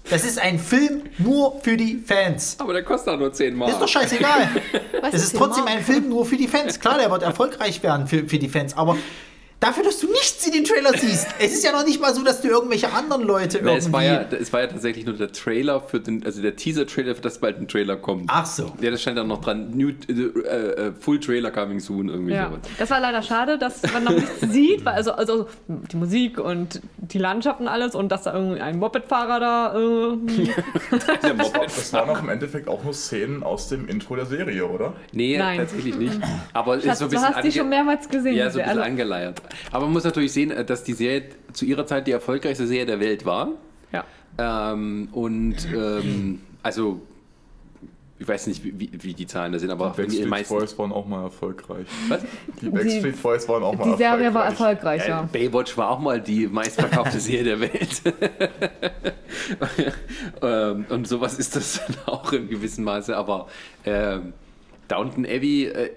Das 0.09 0.24
ist 0.25 0.40
ein 0.40 0.58
Film 0.58 1.03
nur 1.19 1.59
für 1.61 1.77
die 1.77 1.98
Fans. 2.03 2.56
Aber 2.59 2.74
der 2.74 2.83
kostet 2.83 3.14
auch 3.14 3.19
nur 3.19 3.32
10 3.32 3.56
Mal. 3.56 3.69
Ist 3.69 3.80
doch 3.80 3.88
scheißegal. 3.88 4.49
Was 5.01 5.11
Das 5.11 5.22
ist 5.24 5.32
hier 5.32 5.40
trotzdem 5.40 5.66
mal? 5.66 5.74
ein 5.77 5.83
Film 5.83 6.09
nur 6.09 6.25
für 6.25 6.35
die 6.35 6.48
Fans. 6.48 6.80
Klar, 6.80 6.98
der 6.98 7.11
wird 7.11 7.22
erfolgreich 7.22 7.83
werden 7.83 8.08
für, 8.08 8.27
für 8.27 8.40
die 8.40 8.49
Fans, 8.49 8.75
aber 8.75 8.98
dafür, 9.59 9.83
dass 9.83 9.99
du 9.99 10.07
nichts 10.07 10.45
in 10.47 10.53
den 10.53 10.63
Trailer 10.63 10.97
siehst. 10.97 11.27
Es 11.39 11.51
ist 11.53 11.63
ja 11.65 11.71
noch 11.73 11.85
nicht 11.85 11.99
mal 12.01 12.13
so, 12.13 12.23
dass 12.23 12.41
du 12.41 12.47
irgendwelche 12.47 12.91
anderen 12.93 13.23
Leute 13.23 13.59
Na, 13.61 13.71
irgendwie... 13.71 13.77
es, 13.88 13.91
war 13.91 14.03
ja, 14.03 14.21
es 14.39 14.53
war 14.53 14.61
ja 14.61 14.67
tatsächlich 14.67 15.05
nur 15.05 15.15
der 15.15 15.31
Trailer 15.31 15.81
für 15.81 15.99
den, 15.99 16.25
also 16.25 16.41
der 16.41 16.55
Teaser-Trailer, 16.55 17.15
für 17.15 17.21
das 17.21 17.39
bald 17.39 17.59
ein 17.59 17.67
Trailer 17.67 17.97
kommt. 17.97 18.25
Ach 18.27 18.45
so. 18.45 18.71
Ja, 18.79 18.89
das 18.91 19.01
stand 19.01 19.17
dann 19.17 19.27
noch 19.27 19.41
dran. 19.41 19.71
New, 19.71 19.89
äh, 20.07 20.11
äh, 20.13 20.91
Full 20.99 21.19
Trailer 21.19 21.51
coming 21.51 21.79
soon, 21.79 22.07
irgendwie 22.09 22.33
Ja, 22.33 22.47
sowas. 22.49 22.59
das 22.77 22.89
war 22.89 22.99
leider 23.01 23.21
schade, 23.21 23.57
dass 23.57 23.81
man 23.91 24.03
noch 24.05 24.11
nichts 24.13 24.39
sieht, 24.49 24.85
weil 24.85 24.93
also, 24.95 25.11
also 25.11 25.47
die 25.67 25.97
Musik 25.97 26.39
und 26.39 26.81
die 26.97 27.17
Landschaft 27.17 27.59
und 27.59 27.67
alles 27.67 27.95
und 27.95 28.09
dass 28.09 28.23
da 28.23 28.33
irgendwie 28.33 28.61
ein 28.61 28.79
Mopedfahrer 28.79 29.39
da 29.39 29.75
äh, 29.77 30.17
Der 31.23 31.33
Moped. 31.33 31.65
Das 31.65 31.91
waren 31.93 32.09
auch 32.09 32.21
im 32.21 32.29
Endeffekt 32.29 32.67
auch 32.69 32.83
nur 32.83 32.93
Szenen 32.93 33.43
aus 33.43 33.67
dem 33.69 33.88
Intro 33.89 34.15
der 34.15 34.25
Serie, 34.25 34.65
oder? 34.67 34.93
Nee, 35.11 35.38
Nein. 35.38 35.57
tatsächlich 35.59 35.95
nicht. 35.97 36.19
Aber 36.53 36.75
es 36.75 36.83
ist 36.83 36.88
Schatz, 36.89 36.99
so 36.99 37.05
ein 37.05 37.09
du 37.11 37.15
bisschen 37.17 37.35
hast 37.35 37.43
die 37.43 37.51
schon 37.51 37.69
mehrmals 37.69 38.07
gesehen. 38.09 38.35
Ja, 38.35 38.49
so 38.49 38.59
ein 38.59 38.63
bisschen 38.65 38.79
Also- 38.79 38.89
angeleiert. 38.89 39.41
Aber 39.71 39.85
man 39.85 39.93
muss 39.93 40.03
natürlich 40.03 40.31
sehen, 40.33 40.51
äh, 40.51 40.63
dass 40.65 40.83
die 40.83 40.93
Serie 40.93 41.23
zu 41.53 41.65
ihrer 41.65 41.85
Zeit 41.85 42.07
die 42.07 42.11
erfolgreichste 42.11 42.67
Serie 42.67 42.85
der 42.85 42.99
Welt 42.99 43.25
war. 43.25 43.49
ja. 43.91 44.03
Ähm, 44.37 45.09
und 45.11 45.55
ähm, 45.75 46.41
also, 46.63 47.01
ich 48.19 48.27
weiß 48.27 48.47
nicht, 48.47 48.63
wie, 48.63 48.89
wie- 48.91 49.13
die 49.13 49.27
Zahlen 49.27 49.51
da 49.53 49.59
sind, 49.59 49.69
aber 49.71 49.91
die 49.95 50.01
Backstreet 50.01 50.27
meisten. 50.29 50.53
Boys 50.55 50.77
waren 50.77 50.91
auch 50.91 51.05
mal 51.05 51.23
erfolgreich. 51.23 51.87
Was? 52.09 52.21
Die 52.61 52.69
Backstreet 52.69 53.21
Boys 53.21 53.47
waren 53.49 53.63
auch 53.63 53.75
mal 53.77 53.91
Die 53.91 53.97
Serie 53.97 54.25
erfolgreich. 54.25 54.33
war 54.33 54.45
erfolgreich, 54.45 55.01
Ja, 55.03 55.07
ja. 55.21 55.29
Baywatch 55.31 55.77
war 55.77 55.89
auch 55.89 55.99
mal 55.99 56.21
die 56.21 56.47
meistverkaufte 56.47 57.19
Serie 57.19 57.43
der 57.43 57.59
Welt. 57.61 58.01
ähm, 60.41 60.85
und 60.89 61.07
sowas 61.07 61.37
ist 61.39 61.55
das 61.55 61.81
dann 61.85 61.97
auch 62.05 62.31
in 62.33 62.49
gewissem 62.49 62.83
Maße, 62.83 63.15
aber 63.15 63.47
ähm, 63.85 64.33
Downton 64.90 65.26
Abbey, 65.26 65.66
äh, 65.66 65.92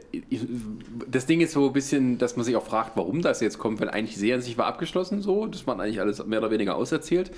das 1.10 1.26
Ding 1.26 1.40
ist 1.40 1.52
so 1.52 1.66
ein 1.66 1.72
bisschen, 1.72 2.18
dass 2.18 2.36
man 2.36 2.44
sich 2.44 2.54
auch 2.54 2.64
fragt, 2.64 2.96
warum 2.96 3.22
das 3.22 3.40
jetzt 3.40 3.58
kommt, 3.58 3.80
weil 3.80 3.90
eigentlich 3.90 4.14
die 4.14 4.20
Serie 4.20 4.36
an 4.36 4.42
sich 4.42 4.56
war 4.58 4.66
abgeschlossen 4.66 5.22
so, 5.22 5.46
das 5.46 5.66
war 5.66 5.80
eigentlich 5.80 6.00
alles 6.00 6.24
mehr 6.24 6.38
oder 6.38 6.52
weniger 6.52 6.76
auserzählt. 6.76 7.32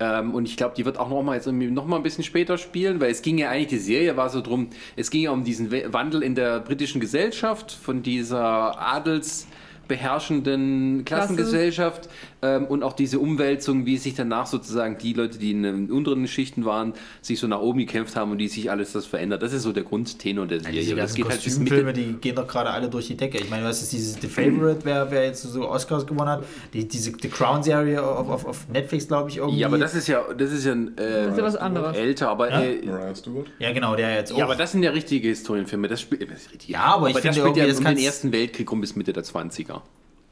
Ähm, 0.00 0.34
und 0.34 0.48
ich 0.48 0.56
glaube, 0.56 0.74
die 0.76 0.84
wird 0.84 0.98
auch 0.98 1.08
noch 1.08 1.22
mal, 1.22 1.36
jetzt 1.36 1.46
irgendwie 1.46 1.70
noch 1.70 1.86
mal 1.86 1.94
ein 1.96 2.02
bisschen 2.02 2.24
später 2.24 2.58
spielen, 2.58 3.00
weil 3.00 3.12
es 3.12 3.22
ging 3.22 3.38
ja 3.38 3.50
eigentlich, 3.50 3.68
die 3.68 3.78
Serie 3.78 4.16
war 4.16 4.28
so 4.28 4.40
drum, 4.40 4.70
es 4.96 5.08
ging 5.10 5.22
ja 5.22 5.30
um 5.30 5.44
diesen 5.44 5.70
Wandel 5.70 6.20
in 6.22 6.34
der 6.34 6.58
britischen 6.60 7.00
Gesellschaft, 7.00 7.70
von 7.70 8.02
dieser 8.02 8.80
adelsbeherrschenden 8.80 11.04
Klassengesellschaft 11.04 12.08
ähm, 12.44 12.66
und 12.66 12.82
auch 12.82 12.92
diese 12.92 13.18
Umwälzung, 13.18 13.86
wie 13.86 13.96
sich 13.96 14.14
danach 14.14 14.46
sozusagen 14.46 14.98
die 14.98 15.14
Leute, 15.14 15.38
die 15.38 15.52
in 15.52 15.62
den 15.62 15.90
unteren 15.90 16.28
Schichten 16.28 16.64
waren, 16.64 16.92
sich 17.22 17.38
so 17.40 17.46
nach 17.46 17.60
oben 17.60 17.78
gekämpft 17.78 18.16
haben 18.16 18.30
und 18.32 18.38
die 18.38 18.48
sich 18.48 18.70
alles 18.70 18.92
das 18.92 19.06
verändert. 19.06 19.42
Das 19.42 19.52
ist 19.52 19.62
so 19.62 19.72
der 19.72 19.82
Grundtenor 19.84 20.46
der 20.46 20.60
Serie. 20.60 20.80
Diese 20.80 20.92
Und 20.92 20.98
das 20.98 21.14
ganzen 21.14 21.28
halt 21.30 21.42
bis 21.42 21.54
Kostümfilme, 21.54 21.84
Mitte- 21.92 22.00
die 22.02 22.12
gehen 22.20 22.36
doch 22.36 22.46
gerade 22.46 22.70
alle 22.70 22.88
durch 22.88 23.06
die 23.06 23.16
Decke. 23.16 23.38
Ich 23.38 23.48
meine, 23.48 23.64
was 23.64 23.80
ist 23.82 23.92
dieses 23.92 24.14
The 24.20 24.28
Favorite, 24.28 24.80
wer, 24.84 25.10
wer 25.10 25.24
jetzt 25.24 25.42
so 25.42 25.68
Oscars 25.68 26.06
gewonnen 26.06 26.28
hat? 26.28 26.44
Die, 26.72 26.86
diese 26.86 27.12
The 27.20 27.28
Crown-Serie 27.28 28.02
auf, 28.02 28.28
auf, 28.28 28.44
auf 28.46 28.68
Netflix, 28.68 29.08
glaube 29.08 29.30
ich, 29.30 29.38
irgendwie. 29.38 29.58
ja, 29.60 29.66
aber 29.68 29.78
das 29.78 29.94
ist 29.94 30.06
ja, 30.08 30.22
das 30.36 30.52
ist 30.52 30.64
ja, 30.66 30.72
äh, 30.74 30.86
Das 30.96 31.28
ist 31.32 31.38
ja 31.38 31.44
was 31.44 31.56
anderes. 31.56 31.96
älter, 31.96 32.28
aber 32.28 32.50
Ja? 32.50 32.60
äh, 32.62 32.84
Mariah 32.84 33.14
Stewart? 33.14 33.46
Ja, 33.58 33.72
genau, 33.72 33.96
der 33.96 34.14
jetzt 34.14 34.32
auch. 34.32 34.38
Ja, 34.38 34.44
aber 34.44 34.54
das 34.56 34.72
sind 34.72 34.82
ja 34.82 34.90
richtige 34.90 35.28
Historienfilme. 35.28 35.88
Das 35.88 36.00
spielt, 36.00 36.22
das. 36.30 36.48
Ja, 36.66 36.80
aber 36.96 37.08
ich 37.08 37.14
das 37.14 37.22
finde 37.22 37.40
spielt 37.40 37.56
ja 37.56 37.66
das 37.66 37.78
um 37.78 37.84
den 37.84 37.98
Ersten 37.98 38.32
Weltkrieg 38.32 38.70
rum 38.70 38.80
bis 38.80 38.96
Mitte 38.96 39.12
der 39.12 39.24
20er. 39.24 39.80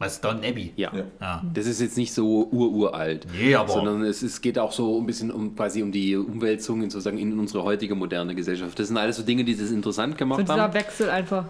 Was 0.03 0.21
Don 0.21 0.39
Abbey. 0.45 0.73
Ja. 0.77 0.91
Ja. 1.21 1.43
Das 1.55 1.67
ist 1.67 1.81
jetzt 1.81 1.97
nicht 1.97 2.13
so 2.13 2.49
ururalt. 2.51 3.27
Nee, 3.39 3.55
aber- 3.55 3.73
Sondern 3.73 4.03
es, 4.05 4.23
es 4.23 4.41
geht 4.41 4.59
auch 4.59 4.73
so 4.73 4.99
ein 5.01 5.07
bisschen 5.07 5.31
um 5.31 5.55
quasi 5.57 5.83
um 5.83 5.93
die 5.93 6.17
Umwälzungen 6.17 6.91
sozusagen 6.91 7.19
in 7.19 7.39
unsere 7.39 7.63
heutige 7.65 7.95
moderne 7.95 8.35
Gesellschaft. 8.35 8.79
Das 8.79 8.89
sind 8.89 8.97
alles 8.97 9.17
so 9.17 9.23
Dinge, 9.23 9.45
die 9.45 9.57
das 9.57 9.71
interessant 9.71 10.15
So 10.15 10.19
gemacht 10.19 10.43
dieser 10.43 10.57
haben. 10.61 10.75
Wechsel 10.75 11.09
einfach. 11.11 11.45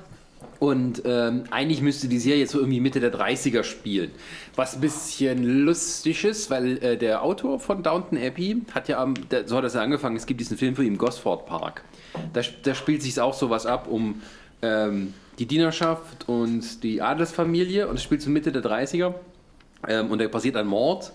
Und 0.59 1.03
ähm, 1.07 1.43
eigentlich 1.51 1.81
müsste 1.83 2.07
die 2.07 2.19
Serie 2.21 2.41
jetzt 2.41 2.53
so 2.53 2.59
irgendwie 2.61 2.79
Mitte 2.79 3.01
der 3.01 3.13
30er 3.13 3.65
spielen. 3.65 4.13
Was 4.55 4.75
ein 4.77 4.81
bisschen 4.81 5.43
lustig 5.65 6.25
ist, 6.25 6.51
weil 6.51 6.79
äh, 6.85 6.97
der 6.97 7.23
Autor 7.25 7.59
von 7.59 7.83
Downton 7.83 8.17
Abbey 8.17 8.63
hat 8.73 8.87
ja, 8.89 9.03
am, 9.03 9.15
der, 9.31 9.49
so 9.49 9.57
hat 9.57 9.65
das 9.65 9.75
ja 9.75 9.83
angefangen, 9.83 10.15
es 10.15 10.25
gibt 10.27 10.39
diesen 10.41 10.57
Film 10.57 10.77
für 10.77 10.85
ihn, 10.85 10.99
Gosford 10.99 11.47
Park. 11.47 11.83
Da, 12.33 12.43
da 12.63 12.75
spielt 12.77 13.03
sich 13.03 13.21
auch 13.21 13.35
sowas 13.35 13.67
ab 13.67 13.89
um 13.91 14.23
ähm, 14.63 15.15
die 15.39 15.47
Dienerschaft 15.47 16.29
und 16.29 16.83
die 16.83 17.03
Adelsfamilie 17.03 17.89
und 17.89 17.97
es 17.97 18.03
spielt 18.03 18.23
so 18.23 18.31
Mitte 18.31 18.53
der 18.53 18.63
30er. 18.63 19.15
Ähm, 19.89 20.11
und 20.11 20.21
da 20.21 20.29
passiert 20.29 20.57
ein 20.57 20.67
Mord. 20.67 21.13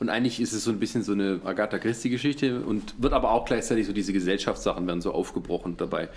Und 0.00 0.08
eigentlich 0.08 0.40
ist 0.40 0.52
es 0.52 0.64
so 0.64 0.70
ein 0.70 0.80
bisschen 0.80 1.02
so 1.02 1.12
eine 1.12 1.40
Agatha 1.44 1.78
Christie-Geschichte 1.78 2.60
und 2.60 3.00
wird 3.00 3.12
aber 3.12 3.30
auch 3.30 3.44
gleichzeitig 3.44 3.86
so 3.86 3.92
diese 3.92 4.12
Gesellschaftssachen 4.12 4.86
werden 4.86 5.00
so 5.00 5.12
aufgebrochen 5.12 5.76
dabei. 5.76 6.08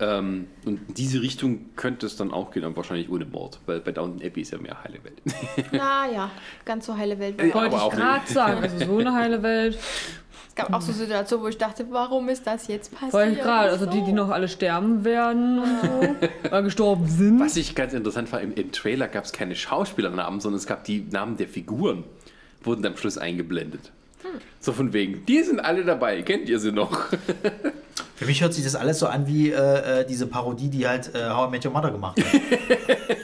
Ähm, 0.00 0.48
und 0.64 0.88
in 0.88 0.94
diese 0.94 1.22
Richtung 1.22 1.66
könnte 1.76 2.06
es 2.06 2.16
dann 2.16 2.32
auch 2.32 2.50
gehen, 2.50 2.64
aber 2.64 2.76
wahrscheinlich 2.76 3.08
ohne 3.10 3.24
Mord, 3.24 3.60
weil 3.66 3.80
bei 3.80 3.92
Downton 3.92 4.26
Abbey 4.26 4.40
ist 4.40 4.50
ja 4.50 4.58
mehr 4.58 4.82
heile 4.82 4.98
Welt. 5.04 5.22
Na 5.72 6.10
ja, 6.10 6.30
ganz 6.64 6.86
so 6.86 6.96
heile 6.96 7.18
Welt. 7.18 7.40
Ja, 7.40 7.54
Wollte 7.54 7.80
auch 7.80 7.92
ich 7.92 7.98
gerade 7.98 8.32
sagen. 8.32 8.62
Also 8.62 8.84
so 8.84 8.98
eine 8.98 9.14
heile 9.14 9.42
Welt. 9.42 9.78
Es 10.54 10.56
gab 10.56 10.74
auch 10.74 10.82
so 10.82 10.92
Situationen, 10.92 11.44
wo 11.46 11.48
ich 11.48 11.56
dachte, 11.56 11.86
warum 11.88 12.28
ist 12.28 12.46
das 12.46 12.68
jetzt 12.68 12.94
passiert? 12.94 13.32
Ich 13.32 13.38
gerade. 13.38 13.70
Also 13.70 13.86
die, 13.86 14.02
die 14.02 14.12
noch 14.12 14.28
alle 14.28 14.48
sterben 14.48 15.02
werden 15.02 15.60
und 15.60 15.80
so. 15.80 16.48
Oder 16.48 16.62
gestorben 16.62 17.08
sind. 17.08 17.40
Was 17.40 17.56
ich 17.56 17.74
ganz 17.74 17.94
interessant 17.94 18.30
war, 18.32 18.42
im, 18.42 18.52
im 18.52 18.70
Trailer 18.70 19.08
gab 19.08 19.24
es 19.24 19.32
keine 19.32 19.56
Schauspielernamen, 19.56 20.40
sondern 20.40 20.58
es 20.58 20.66
gab 20.66 20.84
die 20.84 21.06
Namen 21.10 21.38
der 21.38 21.48
Figuren, 21.48 22.04
wurden 22.62 22.84
am 22.84 22.98
Schluss 22.98 23.16
eingeblendet. 23.16 23.92
So 24.60 24.72
von 24.72 24.92
wegen, 24.92 25.24
die 25.24 25.42
sind 25.42 25.58
alle 25.58 25.84
dabei, 25.84 26.20
kennt 26.20 26.50
ihr 26.50 26.58
sie 26.58 26.70
noch? 26.70 27.06
Für 28.14 28.26
mich 28.26 28.42
hört 28.42 28.52
sich 28.52 28.62
das 28.62 28.74
alles 28.74 28.98
so 28.98 29.06
an 29.06 29.26
wie 29.26 29.50
äh, 29.50 30.00
äh, 30.00 30.06
diese 30.06 30.26
Parodie, 30.26 30.68
die 30.68 30.86
halt 30.86 31.14
äh, 31.14 31.30
How 31.30 31.48
I 31.48 31.50
Met 31.50 31.64
Your 31.64 31.72
Mother 31.72 31.90
gemacht 31.90 32.18
hat. 32.22 32.40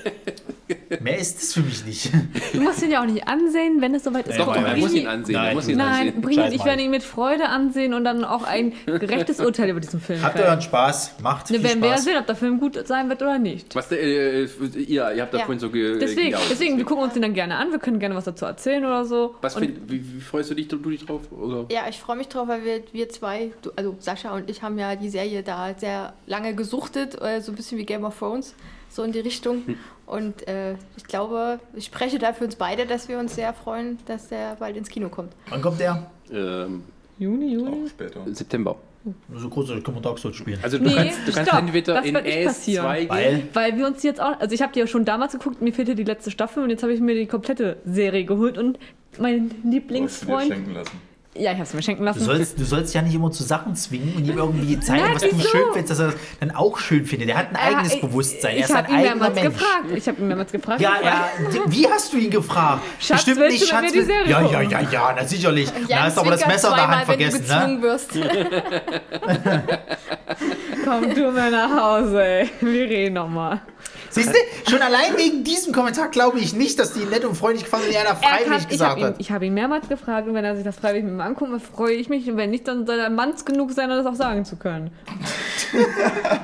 Mehr 1.10 1.18
ist 1.18 1.42
es 1.42 1.54
für 1.54 1.60
mich 1.60 1.84
nicht. 1.84 2.10
Du 2.52 2.60
musst 2.62 2.82
ihn 2.82 2.90
ja 2.90 3.02
auch 3.02 3.06
nicht 3.06 3.26
ansehen, 3.28 3.80
wenn 3.80 3.94
es 3.94 4.04
soweit 4.04 4.26
ist. 4.26 4.38
Doch, 4.38 4.46
Nein, 4.54 4.62
doch, 4.64 4.70
man 4.70 4.80
muss 4.80 4.94
ihn 4.94 5.06
ansehen. 5.06 5.34
Nein. 5.34 5.54
muss 5.54 5.68
ihn 5.68 5.76
Nein, 5.78 6.08
ansehen. 6.08 6.20
Brini 6.22 6.48
ich 6.48 6.58
Mann. 6.58 6.66
werden 6.66 6.80
ihn 6.80 6.90
mit 6.90 7.02
Freude 7.02 7.48
ansehen 7.48 7.94
und 7.94 8.04
dann 8.04 8.24
auch 8.24 8.42
ein 8.44 8.72
gerechtes 8.86 9.40
Urteil 9.40 9.70
über 9.70 9.80
diesen 9.80 10.00
Film 10.00 10.22
Habt 10.22 10.34
fällen. 10.36 10.48
euren 10.48 10.62
Spaß, 10.62 11.16
macht 11.22 11.50
Ne, 11.50 11.56
viel 11.58 11.64
werden 11.68 11.80
wir 11.82 11.88
ja 11.88 11.94
Spaß. 11.94 12.04
sehen, 12.04 12.16
ob 12.18 12.26
der 12.26 12.36
Film 12.36 12.58
gut 12.60 12.86
sein 12.86 13.08
wird 13.08 13.22
oder 13.22 13.38
nicht. 13.38 13.74
Was 13.74 13.88
der, 13.88 14.02
äh, 14.02 14.44
ihr, 14.76 15.12
ihr 15.12 15.22
habt 15.22 15.34
da 15.34 15.38
Ja. 15.38 15.44
vorhin 15.44 15.58
so 15.60 15.70
ge 15.70 15.98
Deswegen, 15.98 16.30
ja, 16.32 16.38
deswegen, 16.50 16.78
wir 16.78 16.84
gucken 16.84 17.04
uns 17.04 17.12
den 17.14 17.22
dann 17.22 17.34
gerne 17.34 17.56
an, 17.56 17.70
wir 17.70 17.78
können 17.78 17.98
gerne 17.98 18.14
was 18.14 18.24
dazu 18.24 18.44
erzählen 18.46 18.84
oder 18.84 19.04
so. 19.04 19.34
Was 19.40 19.54
find, 19.56 19.90
wie, 19.90 20.02
wie 20.16 20.20
freust 20.20 20.50
du 20.50 20.54
dich, 20.54 20.68
du 20.68 20.76
dich 20.78 21.04
drauf? 21.06 21.20
Oder? 21.32 21.66
Ja, 21.70 21.82
ich 21.88 21.98
freue 21.98 22.16
mich 22.16 22.28
drauf, 22.28 22.48
weil 22.48 22.64
wir, 22.64 22.82
wir 22.92 23.08
zwei, 23.08 23.50
du, 23.62 23.70
also 23.76 23.96
Sascha 24.00 24.34
und 24.34 24.48
ich 24.50 24.62
haben 24.62 24.78
ja 24.78 24.96
die 24.96 25.08
Serie 25.10 25.42
da 25.42 25.74
sehr 25.76 26.12
lange 26.26 26.54
gesuchtet, 26.54 27.20
äh, 27.20 27.40
so 27.40 27.52
ein 27.52 27.56
bisschen 27.56 27.78
wie 27.78 27.84
Game 27.84 28.04
of 28.04 28.18
Thrones, 28.18 28.54
so 28.90 29.02
in 29.02 29.12
die 29.12 29.20
Richtung. 29.20 29.62
Und 30.08 30.46
äh, 30.48 30.74
ich 30.96 31.04
glaube, 31.04 31.60
ich 31.74 31.84
spreche 31.84 32.18
da 32.18 32.32
für 32.32 32.44
uns 32.44 32.56
beide, 32.56 32.86
dass 32.86 33.08
wir 33.08 33.18
uns 33.18 33.34
sehr 33.34 33.52
freuen, 33.52 33.98
dass 34.06 34.28
der 34.28 34.56
bald 34.56 34.76
ins 34.76 34.88
Kino 34.88 35.08
kommt. 35.08 35.32
Wann 35.50 35.60
kommt 35.62 35.80
der? 35.80 36.10
Ähm, 36.32 36.82
Juni, 37.18 37.52
Juli? 37.52 37.84
Auch 37.84 37.88
später. 37.88 38.20
September. 38.32 38.76
So 39.34 39.48
groß 39.48 39.68
können 39.68 39.94
wir 39.94 40.00
Dark 40.02 40.18
Souls 40.18 40.36
spielen. 40.36 40.58
Also 40.62 40.78
du 40.78 40.84
Nee, 40.84 40.94
kannst, 40.94 41.18
du 41.26 41.32
kannst 41.32 41.50
stopp, 41.50 41.60
entweder 41.60 41.94
das 41.94 42.04
in 42.06 42.14
wird 42.14 42.24
nicht 42.24 42.44
passieren. 42.46 42.86
AS2 42.86 42.98
gehen. 42.98 43.08
Weil 43.08 43.42
Weil 43.52 43.76
wir 43.76 43.86
uns 43.86 44.02
jetzt 44.02 44.20
auch, 44.20 44.38
also 44.38 44.54
ich 44.54 44.60
habe 44.60 44.72
die 44.72 44.80
ja 44.80 44.86
schon 44.86 45.04
damals 45.04 45.32
geguckt, 45.32 45.62
mir 45.62 45.72
fehlte 45.72 45.94
die 45.94 46.04
letzte 46.04 46.30
Staffel 46.30 46.62
und 46.62 46.70
jetzt 46.70 46.82
habe 46.82 46.92
ich 46.92 47.00
mir 47.00 47.14
die 47.14 47.26
komplette 47.26 47.76
Serie 47.86 48.24
geholt 48.24 48.58
und 48.58 48.78
mein 49.18 49.40
Wolltest 49.42 49.52
du 49.52 49.62
dir 49.62 49.70
Lieblingsfreund, 49.70 50.52
schenken 50.52 50.74
lassen. 50.74 51.00
Ja, 51.38 51.52
ich 51.52 51.58
habe 51.58 51.62
es 51.62 51.74
mir 51.74 51.82
schenken 51.82 52.02
du 52.02 52.06
lassen. 52.06 52.20
sollst, 52.20 52.58
du 52.58 52.64
sollst 52.64 52.94
ja 52.94 53.02
nicht 53.02 53.14
immer 53.14 53.30
zu 53.30 53.44
Sachen 53.44 53.74
zwingen 53.76 54.14
und 54.16 54.24
ihm 54.26 54.36
irgendwie 54.36 54.78
zeigen, 54.80 55.02
Nein, 55.04 55.14
was 55.14 55.22
du 55.22 55.28
wieso? 55.32 55.48
schön 55.48 55.62
findest, 55.72 55.90
dass 55.90 55.98
er 56.00 56.06
das 56.08 56.16
dann 56.40 56.50
auch 56.50 56.78
schön 56.78 57.04
findet. 57.04 57.28
Er 57.30 57.36
hat 57.38 57.50
ein 57.50 57.56
eigenes 57.56 57.94
ich- 57.94 58.00
Bewusstsein. 58.00 58.52
Er 58.52 58.56
Ich 58.58 58.64
ist 58.64 58.70
ein 58.72 58.84
eigener 58.86 59.00
mehrmals 59.02 59.34
Mensch. 59.34 59.46
gefragt. 59.54 59.84
Ich 59.94 60.08
habe 60.08 60.20
ihn 60.20 60.28
mehrmals 60.28 60.52
gefragt. 60.52 60.80
Ja, 60.80 60.92
ja. 61.02 61.28
Wie 61.66 61.86
hast 61.88 62.12
du 62.12 62.16
ihn 62.18 62.30
gefragt? 62.30 62.82
Schatz, 63.00 63.26
willst 63.26 63.70
du 63.70 63.74
mit 63.76 63.84
mir 63.84 63.92
die 63.92 64.00
Serie 64.02 64.30
Ja, 64.30 64.40
ja, 64.42 64.62
ja, 64.62 64.80
ja, 64.80 65.14
na 65.16 65.24
sicherlich. 65.24 65.68
Da 65.88 66.02
hast 66.04 66.16
du 66.16 66.20
aber 66.22 66.30
das 66.32 66.46
Messer 66.46 66.70
in 66.70 66.74
der 66.76 66.88
Hand 66.88 67.08
wenn 67.08 67.18
du 67.18 67.30
vergessen, 67.30 67.40
ne? 67.40 67.46
gezwungen 67.46 67.82
wirst. 67.82 68.10
Komm 70.84 71.14
du 71.14 71.30
mal 71.32 71.50
nach 71.50 71.70
Hause, 71.70 72.22
ey. 72.24 72.50
Wir 72.60 72.84
reden 72.84 73.14
nochmal. 73.14 73.60
Siehst 74.10 74.30
du, 74.30 74.70
schon 74.70 74.80
allein 74.82 75.16
wegen 75.16 75.44
diesem 75.44 75.72
Kommentar 75.72 76.08
glaube 76.08 76.38
ich 76.40 76.52
nicht, 76.54 76.78
dass 76.78 76.92
die 76.94 77.04
nett 77.04 77.24
und 77.24 77.34
freundlich 77.36 77.66
fanden, 77.68 77.88
die 77.90 77.96
einer 77.96 78.16
freiwillig 78.16 78.62
ich 78.62 78.68
gesagt 78.68 78.90
habe 78.92 79.00
ihn, 79.00 79.06
hat. 79.06 79.14
ich 79.18 79.30
hab 79.32 79.42
ihn 79.42 79.54
mehrmals 79.54 79.88
gefragt 79.88 80.26
und 80.28 80.34
wenn 80.34 80.44
er 80.44 80.54
sich 80.56 80.64
das 80.64 80.76
freiwillig 80.76 81.04
mit 81.04 81.14
mir 81.14 81.24
anguckt, 81.24 81.52
dann 81.52 81.60
freue 81.60 81.92
ich 81.94 82.08
mich. 82.08 82.28
Und 82.30 82.36
wenn 82.36 82.50
nicht, 82.50 82.66
dann 82.68 82.86
soll 82.86 82.98
er 82.98 83.10
manns 83.10 83.44
genug 83.44 83.72
sein, 83.72 83.90
um 83.90 83.96
das 83.96 84.06
auch 84.06 84.14
sagen 84.16 84.44
zu 84.44 84.56
können. 84.56 84.90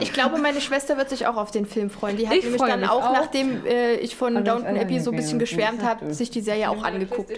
Ich 0.00 0.12
glaube, 0.12 0.38
meine 0.38 0.60
Schwester 0.60 0.96
wird 0.98 1.08
sich 1.08 1.26
auch 1.26 1.36
auf 1.36 1.50
den 1.50 1.66
Film 1.66 1.88
freuen. 1.88 2.16
Die 2.16 2.28
hat 2.28 2.36
Ich 2.36 2.44
nämlich 2.44 2.60
dann 2.60 2.80
mich 2.80 2.88
auch, 2.90 3.04
auch. 3.06 3.12
nachdem 3.12 3.64
äh, 3.64 3.94
ich 3.94 4.16
von 4.16 4.36
Und 4.36 4.46
Downton 4.46 4.76
ich- 4.76 4.82
Abbey 4.82 5.00
so 5.00 5.10
ein 5.10 5.16
bisschen 5.16 5.38
geschwärmt 5.38 5.82
habe, 5.82 6.12
sich 6.12 6.30
die 6.30 6.40
Serie 6.42 6.68
auch 6.70 6.82
angeguckt 6.82 7.32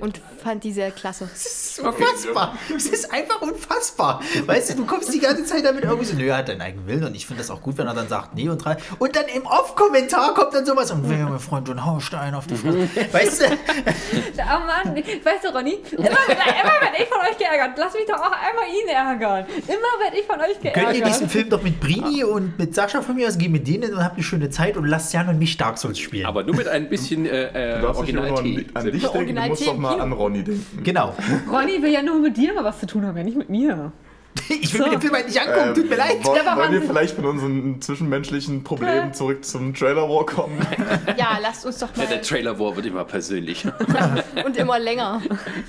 und 0.00 0.20
fand 0.42 0.62
die 0.64 0.72
sehr 0.72 0.90
klasse. 0.90 1.28
Das 1.32 1.44
ist 1.44 1.78
unfassbar. 1.80 2.56
Es 2.76 2.86
ist 2.86 3.12
einfach 3.12 3.42
unfassbar. 3.42 4.20
Weißt 4.46 4.70
du, 4.70 4.74
du 4.76 4.86
kommst 4.86 5.12
die 5.12 5.18
ganze 5.18 5.44
Zeit 5.44 5.64
damit 5.64 5.84
irgendwie 5.84 6.04
so, 6.04 6.14
nö, 6.16 6.26
er 6.28 6.36
hat 6.38 6.48
deinen 6.48 6.60
eigenen 6.60 6.86
Willen 6.86 7.04
und 7.04 7.14
ich 7.14 7.26
finde 7.26 7.42
das 7.42 7.50
auch 7.50 7.60
gut, 7.62 7.76
wenn 7.78 7.86
er 7.86 7.94
dann 7.94 8.08
sagt, 8.08 8.34
nee 8.34 8.48
und 8.48 8.58
drei. 8.64 8.76
Und 8.98 9.16
dann 9.16 9.24
im 9.34 9.46
Off-Kommentar 9.82 10.34
kommt 10.34 10.54
dann 10.54 10.64
sowas 10.66 10.90
und 10.90 11.08
wer 11.08 11.18
mein 11.26 11.38
Freund 11.38 11.66
John 11.68 11.84
Haustein 11.84 12.34
auf 12.34 12.46
die 12.46 12.54
Fresse. 12.54 12.88
Weißt 13.12 13.42
du, 13.42 13.44
Oh 14.42 14.66
Mann, 14.66 14.96
weißt 14.96 15.44
du, 15.44 15.48
Ronny, 15.48 15.78
immer, 15.92 16.06
immer 16.08 16.08
werde 16.08 16.96
ich 16.98 17.08
von 17.08 17.18
euch 17.20 17.38
geärgert. 17.38 17.76
Lass 17.78 17.94
mich 17.94 18.04
doch 18.06 18.18
auch 18.20 18.32
einmal 18.32 18.64
ihn 18.68 18.88
ärgern. 18.88 19.46
Immer 19.66 20.02
werde 20.02 20.18
ich 20.18 20.26
von 20.26 20.40
euch 20.40 20.60
geärgert. 20.60 20.84
könnt 20.84 20.96
ihr 20.98 21.04
diesen 21.04 21.28
Film 21.28 21.48
doch 21.48 21.62
mit 21.62 21.80
Brini 21.80 22.24
und 22.24 22.58
mit 22.58 22.74
Sascha 22.74 23.02
von 23.02 23.14
mir 23.16 23.28
aus 23.28 23.38
gehen 23.38 23.52
mit 23.52 23.66
denen 23.66 23.92
und 23.94 24.02
habt 24.04 24.14
eine 24.14 24.22
schöne 24.24 24.50
Zeit 24.50 24.76
und 24.76 24.86
lasst 24.86 25.12
Jan 25.12 25.28
und 25.28 25.38
mich 25.38 25.56
Dark 25.56 25.78
Souls 25.78 25.98
spielen. 25.98 26.26
Aber 26.26 26.42
nur 26.44 26.56
mit 26.56 26.68
ein 26.68 26.88
bisschen 26.88 27.26
äh, 27.26 27.76
äh, 27.76 27.80
Du 27.80 27.86
darfst 27.86 28.02
nicht 28.02 28.16
an, 28.16 28.30
Originalität. 28.30 28.76
an 28.76 28.84
dich 28.84 28.92
denken, 28.92 29.06
du 29.12 29.18
Originalität 29.18 29.48
musst 29.50 29.66
doch 29.68 29.78
mal 29.78 30.00
an 30.00 30.12
Ronny 30.12 30.42
denken. 30.42 30.82
genau. 30.82 31.14
Ronny 31.50 31.82
will 31.82 31.90
ja 31.92 32.02
nur 32.02 32.18
mit 32.20 32.36
dir 32.36 32.52
mal 32.54 32.64
was 32.64 32.78
zu 32.80 32.86
tun 32.86 33.06
haben, 33.06 33.16
ja 33.16 33.22
nicht 33.24 33.36
mit 33.36 33.48
mir. 33.50 33.92
Ich 34.48 34.72
will 34.74 34.80
So. 34.80 34.86
mir 34.86 34.90
den 34.92 35.00
Film 35.00 35.14
halt 35.14 35.26
nicht 35.28 35.40
angucken, 35.40 35.74
tut 35.74 35.88
mir 35.90 35.96
leid. 35.96 36.24
Wollen, 36.24 36.46
aber 36.46 36.60
wollen 36.62 36.72
wir 36.72 36.82
vielleicht 36.82 37.14
von 37.14 37.24
unseren 37.24 37.80
zwischenmenschlichen 37.80 38.62
Problemen 38.64 39.12
zurück 39.14 39.44
zum 39.44 39.72
Trailer 39.74 40.08
War 40.08 40.26
kommen? 40.26 40.58
Ja, 41.16 41.38
lasst 41.40 41.64
uns 41.66 41.78
doch 41.78 41.88
Ja, 41.96 42.04
der 42.06 42.16
mal. 42.16 42.22
Trailer 42.22 42.58
War 42.58 42.74
wird 42.76 42.86
immer 42.86 43.04
persönlich. 43.04 43.64
Und 44.44 44.56
immer 44.56 44.78
länger. 44.78 45.22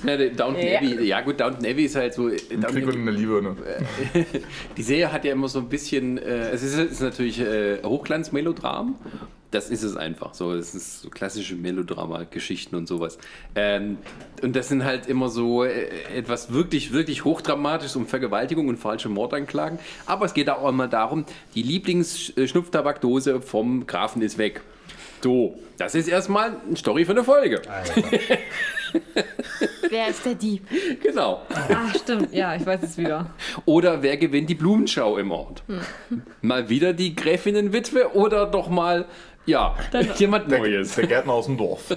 ja, 0.04 0.16
Downton 0.16 0.56
Ja. 0.66 0.78
Abbey, 0.78 1.02
ja 1.04 1.20
gut, 1.20 1.40
Downton 1.40 1.64
Abbey 1.66 1.84
ist 1.84 1.96
halt 1.96 2.14
so. 2.14 2.28
Im 2.28 2.60
Downton 2.60 2.70
Krieg 2.72 2.86
und 2.88 2.94
in 2.94 3.04
der 3.06 3.14
Liebe, 3.14 3.42
ne? 3.42 3.56
Die 4.76 4.82
Serie 4.82 5.12
hat 5.12 5.24
ja 5.24 5.32
immer 5.32 5.48
so 5.48 5.58
ein 5.60 5.68
bisschen, 5.68 6.18
äh, 6.18 6.50
es 6.50 6.62
ist, 6.62 6.76
ist 6.78 7.00
natürlich 7.00 7.40
äh, 7.40 7.78
Hochglanzmelodram. 7.82 8.96
Das 9.54 9.70
ist 9.70 9.84
es 9.84 9.96
einfach. 9.96 10.34
So, 10.34 10.52
es 10.52 10.74
ist 10.74 11.02
so 11.02 11.10
klassische 11.10 11.54
Melodrama-Geschichten 11.54 12.74
und 12.74 12.88
sowas. 12.88 13.18
Ähm, 13.54 13.98
und 14.42 14.56
das 14.56 14.68
sind 14.68 14.82
halt 14.82 15.06
immer 15.06 15.28
so 15.28 15.62
äh, 15.62 15.90
etwas 16.12 16.52
wirklich, 16.52 16.92
wirklich 16.92 17.24
hochdramatisches 17.24 17.94
um 17.94 18.08
Vergewaltigung 18.08 18.66
und 18.66 18.78
falsche 18.78 19.08
Mordanklagen. 19.08 19.78
Aber 20.06 20.26
es 20.26 20.34
geht 20.34 20.50
auch 20.50 20.68
immer 20.68 20.88
darum, 20.88 21.24
die 21.54 21.62
Lieblingsschnupftabakdose 21.62 23.40
vom 23.40 23.86
Grafen 23.86 24.22
ist 24.22 24.38
weg. 24.38 24.60
So, 25.22 25.56
das 25.78 25.94
ist 25.94 26.08
erstmal 26.08 26.56
eine 26.66 26.76
Story 26.76 27.04
für 27.04 27.12
eine 27.12 27.22
Folge. 27.22 27.62
Wer 29.88 30.08
ist 30.08 30.26
der 30.26 30.34
Dieb? 30.34 30.66
Genau. 31.02 31.42
Ah, 31.50 31.94
stimmt, 31.96 32.32
ja, 32.34 32.54
ich 32.56 32.66
weiß 32.66 32.82
es 32.82 32.98
wieder. 32.98 33.30
Oder 33.64 34.02
wer 34.02 34.16
gewinnt 34.16 34.50
die 34.50 34.54
Blumenschau 34.54 35.16
im 35.18 35.30
Ort? 35.30 35.62
Mal 36.42 36.68
wieder 36.68 36.92
die 36.92 37.14
Gräfinnenwitwe 37.14 38.14
oder 38.14 38.46
doch 38.46 38.68
mal, 38.68 39.06
ja, 39.46 39.74
jemand 40.16 40.50
Der, 40.50 40.58
Neues. 40.58 40.94
der 40.94 41.06
Gärtner 41.06 41.32
aus 41.32 41.46
dem 41.46 41.56
Dorf. 41.56 41.96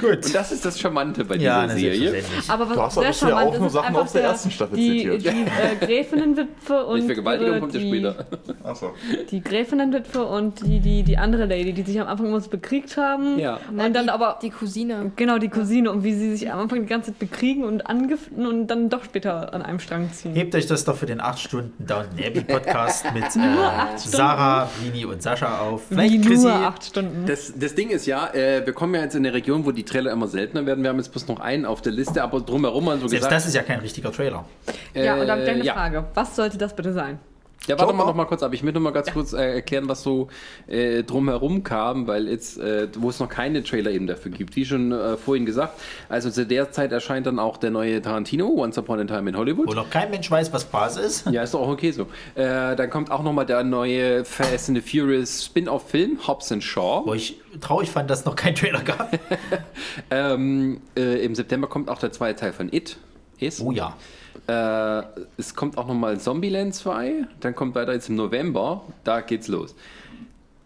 Gut. 0.00 0.10
Und 0.26 0.34
das 0.34 0.52
ist 0.52 0.64
das 0.64 0.78
Charmante 0.80 1.24
bei 1.24 1.36
Ja, 1.36 1.64
dieser 1.66 1.78
Serie. 1.78 2.22
Aber 2.48 2.68
was 2.68 2.74
Du 2.76 2.82
hast 2.82 2.94
sehr 2.94 3.08
bisher 3.08 3.28
charmant 3.28 3.48
auch 3.48 3.54
ist, 3.54 3.60
nur 3.60 3.70
Sachen 3.70 3.86
einfach 3.88 4.00
aus 4.02 4.12
der 4.12 4.22
der- 4.22 4.30
ersten 4.30 4.50
Staffel 4.50 4.76
die, 4.76 4.98
zitiert. 4.98 5.22
Die 5.24 5.28
äh, 5.28 5.76
Gräfinnenwitwe 5.86 6.84
und 6.86 7.00
Die 7.00 7.06
Vergewaltigung 7.06 7.50
ihre- 7.52 7.60
kommt 7.60 7.74
ja 7.74 7.80
die, 7.80 7.88
später. 7.88 8.26
Achso. 8.64 8.94
Die 9.30 9.42
Gräfinnenwitwe 9.42 10.24
und 10.24 10.66
die, 10.66 10.80
die, 10.80 11.02
die 11.02 11.16
andere 11.18 11.46
Lady, 11.46 11.72
die 11.72 11.82
sich 11.82 12.00
am 12.00 12.06
Anfang 12.08 12.26
immer 12.26 12.40
so 12.40 12.50
bekriegt 12.50 12.96
haben. 12.96 13.38
Ja. 13.38 13.58
Und 13.70 13.78
dann 13.94 14.04
die, 14.04 14.10
aber 14.10 14.38
Die 14.42 14.50
Cousine. 14.50 15.12
Genau, 15.16 15.38
die 15.38 15.48
Cousine 15.48 15.90
und 15.90 16.04
wie 16.04 16.14
sie 16.14 16.36
sich 16.36 16.50
am 16.52 16.60
Anfang 16.60 16.80
die 16.80 16.86
ganze 16.86 17.10
Zeit 17.12 17.18
bekriegen 17.18 17.64
und 17.64 17.86
angiften 17.86 18.46
und 18.46 18.66
dann 18.68 18.88
doch 18.88 19.04
später 19.04 19.52
an 19.54 19.62
einem 19.62 19.80
Strang 19.80 20.12
ziehen. 20.12 20.34
Hebt 20.34 20.54
euch 20.54 20.66
das 20.66 20.84
doch 20.84 20.96
für 20.96 21.06
den 21.06 21.20
8 21.20 21.38
Stunden 21.38 21.86
Downton 21.86 22.18
Abbey 22.24 22.40
Podcast 22.42 23.04
mit 23.14 23.24
äh, 23.24 23.28
Sarah, 23.96 24.68
Vini 24.82 25.04
und 25.04 25.22
Sascha 25.22 25.58
auf. 25.60 25.82
Vielleicht 25.88 26.14
nur 26.24 26.24
Chrissy. 26.32 26.48
acht 26.48 26.84
Stunden. 26.84 27.24
Das, 27.26 27.52
das 27.56 27.74
Ding 27.74 27.90
ist 27.90 28.06
ja, 28.06 28.28
äh, 28.34 28.64
wir 28.64 28.72
kommen 28.72 28.94
ja 28.94 29.02
jetzt 29.02 29.14
in 29.14 29.24
eine 29.26 29.34
Region, 29.34 29.64
wo 29.66 29.72
die 29.72 29.84
Trailer 29.88 30.12
immer 30.12 30.28
seltener 30.28 30.66
werden. 30.66 30.82
Wir 30.82 30.90
haben 30.90 30.98
jetzt 30.98 31.10
bloß 31.10 31.28
noch 31.28 31.40
einen 31.40 31.64
auf 31.64 31.82
der 31.82 31.92
Liste, 31.92 32.22
aber 32.22 32.40
drumherum 32.40 32.88
haben 32.88 33.00
so 33.00 33.08
Selbst 33.08 33.26
gesagt. 33.28 33.32
das 33.32 33.46
ist 33.46 33.54
ja 33.54 33.62
kein 33.62 33.80
richtiger 33.80 34.12
Trailer. 34.12 34.44
ja, 34.94 35.16
und 35.16 35.26
dann 35.26 35.40
äh, 35.40 35.44
gleich 35.44 35.56
eine 35.56 35.64
ja. 35.64 35.74
Frage. 35.74 36.04
Was 36.14 36.36
sollte 36.36 36.58
das 36.58 36.74
bitte 36.74 36.92
sein? 36.92 37.18
Ja, 37.66 37.78
warte 37.78 37.92
mal 37.92 37.98
Joker. 37.98 38.06
noch 38.10 38.14
mal 38.16 38.24
kurz 38.24 38.42
ab. 38.42 38.54
Ich 38.54 38.62
möchte 38.62 38.78
noch 38.78 38.84
mal 38.84 38.92
ganz 38.92 39.12
kurz 39.12 39.32
äh, 39.34 39.54
erklären, 39.56 39.88
was 39.88 40.02
so 40.02 40.28
äh, 40.68 41.02
drumherum 41.02 41.64
kam, 41.64 42.06
weil 42.06 42.28
jetzt, 42.28 42.58
äh, 42.58 42.88
wo 42.96 43.10
es 43.10 43.20
noch 43.20 43.28
keine 43.28 43.62
Trailer 43.62 43.90
eben 43.90 44.06
dafür 44.06 44.30
gibt. 44.30 44.56
Wie 44.56 44.64
schon 44.64 44.92
äh, 44.92 45.16
vorhin 45.18 45.44
gesagt, 45.44 45.78
also 46.08 46.30
zu 46.30 46.46
der 46.46 46.70
Zeit 46.70 46.92
erscheint 46.92 47.26
dann 47.26 47.38
auch 47.38 47.58
der 47.58 47.70
neue 47.70 48.00
Tarantino, 48.00 48.46
Once 48.48 48.78
Upon 48.78 49.00
a 49.00 49.04
Time 49.04 49.28
in 49.28 49.36
Hollywood. 49.36 49.66
Wo 49.68 49.74
noch 49.74 49.90
kein 49.90 50.10
Mensch 50.10 50.30
weiß, 50.30 50.52
was 50.52 50.64
Bas 50.64 50.96
ist. 50.96 51.26
Ja, 51.30 51.42
ist 51.42 51.52
doch 51.52 51.60
auch 51.60 51.68
okay 51.68 51.90
so. 51.90 52.06
Äh, 52.36 52.74
dann 52.74 52.88
kommt 52.88 53.10
auch 53.10 53.22
noch 53.22 53.32
mal 53.32 53.44
der 53.44 53.62
neue 53.64 54.24
Fast 54.24 54.70
and 54.70 54.82
the 54.82 55.00
Furious 55.00 55.44
Spin-off-Film, 55.44 56.26
Hobbs 56.26 56.50
and 56.52 56.64
Shaw. 56.64 57.02
Wo 57.04 57.12
ich 57.12 57.38
traurig 57.60 57.90
fand, 57.90 58.08
dass 58.08 58.20
es 58.20 58.24
noch 58.24 58.34
keinen 58.36 58.54
Trailer 58.54 58.82
gab. 58.82 59.18
Ähm, 60.10 60.80
äh, 60.96 61.24
Im 61.24 61.34
September 61.34 61.66
kommt 61.66 61.90
auch 61.90 61.98
der 61.98 62.12
zweite 62.12 62.40
Teil 62.40 62.52
von 62.52 62.72
It. 62.72 62.96
Is. 63.40 63.60
Oh 63.60 63.72
ja. 63.72 63.96
Äh, 64.46 65.02
es 65.36 65.54
kommt 65.54 65.76
auch 65.76 65.86
nochmal 65.86 66.18
Zombieland 66.20 66.74
2. 66.74 67.26
Dann 67.40 67.54
kommt 67.54 67.74
weiter 67.74 67.92
jetzt 67.92 68.08
im 68.08 68.16
November. 68.16 68.82
Da 69.04 69.20
geht's 69.20 69.48
los. 69.48 69.74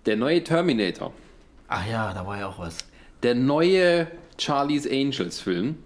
Der 0.07 0.17
neue 0.17 0.43
Terminator. 0.43 1.13
Ach 1.69 1.87
ja, 1.87 2.13
da 2.13 2.27
war 2.27 2.39
ja 2.39 2.49
auch 2.49 2.59
was. 2.59 2.79
Der 3.23 3.35
neue 3.35 4.09
Charlie's 4.39 4.87
Angels 4.87 5.41
Film. 5.41 5.77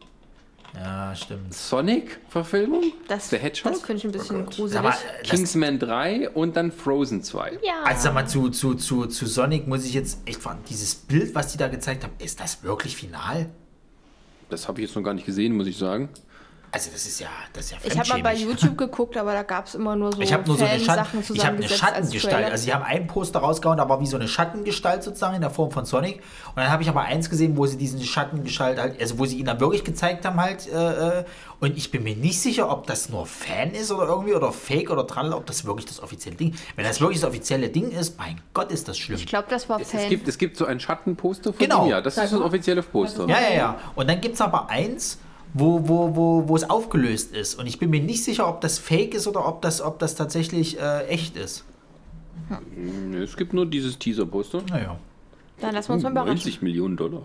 Ja, 0.75 1.15
stimmt. 1.15 1.55
Sonic-Verfilmung. 1.55 2.93
Das, 3.09 3.31
The 3.31 3.37
Hedgehog. 3.39 3.73
das 3.73 3.83
finde 3.83 3.99
ich 3.99 4.05
ein 4.05 4.13
bisschen 4.13 4.45
Sag 4.45 4.55
gruselig. 4.55 4.83
mal, 4.83 4.95
Kingsman 5.23 5.79
3 5.79 6.31
und 6.31 6.57
dann 6.57 6.71
Frozen 6.71 7.23
2. 7.23 7.61
ja. 7.63 7.83
also 7.85 8.03
sag 8.03 8.15
mal, 8.15 8.27
zu, 8.29 8.51
zu, 8.51 8.75
zu, 8.75 9.07
zu 9.07 9.27
Sonic 9.27 9.67
muss 9.67 9.87
ich 9.87 9.95
jetzt 9.95 10.19
echt 10.27 10.43
fragen, 10.43 10.61
dieses 10.69 10.95
Bild, 10.95 11.35
was 11.35 11.53
die 11.53 11.59
da 11.59 11.69
gezeigt 11.69 12.05
haben, 12.05 12.13
ist 12.19 12.41
das 12.41 12.63
wirklich 12.63 12.95
final? 12.95 13.47
Das 14.51 14.69
habe 14.69 14.81
ich 14.81 14.89
jetzt 14.89 14.97
noch 14.97 15.03
gar 15.03 15.15
nicht 15.15 15.25
gesehen, 15.27 15.57
muss 15.57 15.67
ich 15.67 15.79
sagen. 15.79 16.11
Also 16.73 16.91
das 16.93 17.07
ist 17.07 17.21
ja, 17.21 17.29
das 17.53 17.67
ist 17.67 17.71
ja 17.73 17.79
ich 17.83 17.99
habe 17.99 18.09
mal 18.09 18.23
bei. 18.23 18.35
YouTube 18.35 18.77
geguckt, 18.87 19.17
aber 19.17 19.33
da 19.33 19.43
gab 19.43 19.67
es 19.67 19.75
immer 19.75 19.97
nur 19.97 20.13
so 20.13 20.21
Ich 20.21 20.33
habe 20.33 20.47
nur 20.47 20.59
so 20.59 20.65
eine, 20.65 20.79
Fansachen 20.79 21.23
Schatten, 21.23 21.35
ich 21.37 21.47
hab 21.47 21.55
eine 21.55 21.69
Schattengestalt. 21.69 22.51
Also 22.51 22.65
sie 22.65 22.75
haben 22.75 22.85
ein 22.85 23.07
Poster 23.07 23.39
rausgehauen, 23.39 23.79
da 23.79 23.89
war 23.89 24.01
wie 24.01 24.07
so 24.07 24.17
eine 24.17 24.29
Schattengestalt 24.29 25.03
sozusagen 25.03 25.35
in 25.37 25.41
der 25.41 25.51
Form 25.51 25.71
von 25.71 25.85
Sonic. 25.85 26.17
Und 26.49 26.57
dann 26.57 26.71
habe 26.71 26.83
ich 26.83 26.89
aber 26.89 27.03
eins 27.03 27.31
gesehen, 27.31 27.57
wo 27.57 27.67
sie 27.67 27.77
diesen 27.77 28.03
Schattengestalt 28.03 28.79
halt, 28.79 29.01
also 29.01 29.19
wo 29.19 29.25
sie 29.27 29.39
ihn 29.39 29.47
dann 29.47 29.61
wirklich 29.61 29.85
gezeigt 29.85 30.25
haben 30.27 30.41
halt. 30.41 30.67
Äh, 30.71 31.21
äh, 31.21 31.25
und 31.59 31.77
ich 31.79 31.91
bin 31.91 32.03
mir 32.03 32.15
nicht 32.15 32.41
sicher, 32.41 32.71
ob 32.71 32.87
das 32.87 33.09
nur 33.09 33.25
Fan 33.25 33.71
ist 33.71 33.91
oder 33.91 34.07
irgendwie 34.09 34.35
oder 34.35 34.53
Fake 34.53 34.91
oder 34.91 35.05
dran, 35.05 35.33
ob 35.33 35.47
das 35.47 35.65
wirklich 35.65 35.87
das 35.87 36.03
offizielle 36.03 36.37
Ding. 36.37 36.55
Wenn 36.77 36.85
das 36.85 37.01
wirklich 37.01 37.21
das 37.21 37.29
offizielle 37.31 37.71
Ding 37.71 37.91
ist, 37.91 38.19
mein 38.19 38.41
Gott, 38.53 38.71
ist 38.71 38.89
das 38.89 38.99
schlimm. 38.99 39.19
ich 39.19 39.27
glaube, 39.27 39.47
das 39.49 39.69
war 39.69 39.81
Es, 39.81 39.91
Fan. 39.91 40.01
es, 40.01 40.09
gibt, 40.11 40.29
es 40.29 40.37
gibt 40.37 40.57
so 40.59 40.67
ein 40.67 40.79
Schattenposter 40.79 41.53
von 41.55 41.59
Genau. 41.59 41.85
ihm, 41.85 41.91
ja. 41.91 42.01
Das 42.03 42.19
ist 42.19 42.33
das 42.33 42.41
offizielle 42.41 42.83
Poster. 42.83 43.27
Ja, 43.27 43.41
ja, 43.41 43.57
ja. 43.57 43.79
Und 43.95 44.09
dann 44.11 44.21
gibt 44.21 44.35
es 44.35 44.41
aber 44.43 44.69
eins, 44.69 45.19
wo, 45.59 45.89
wo, 45.89 46.15
wo, 46.17 46.49
wo 46.49 46.57
es 46.57 46.69
aufgelöst 46.69 47.33
ist. 47.35 47.55
Und 47.59 47.67
ich 47.67 47.79
bin 47.79 47.91
mir 47.91 48.01
nicht 48.01 48.23
sicher, 48.25 48.49
ob 48.49 48.61
das 48.61 48.79
Fake 48.79 49.15
ist 49.15 49.27
oder 49.27 49.47
ob 49.47 49.63
das, 49.63 49.81
ob 49.81 49.99
das 49.99 50.15
tatsächlich 50.15 50.79
äh, 50.81 51.07
echt 51.07 51.37
ist. 51.37 51.65
Nö, 52.77 53.23
Es 53.23 53.37
gibt 53.37 53.53
nur 53.53 53.67
dieses 53.67 53.99
Teaser-Poster. 53.99 54.63
Naja. 54.69 54.99
Dann 55.61 55.75
lassen 55.75 55.89
wir 55.89 55.95
uns 55.95 56.03
mal 56.03 56.11
überraschen. 56.11 56.35
90 56.35 56.63
Millionen 56.63 56.97
Dollar. 56.97 57.23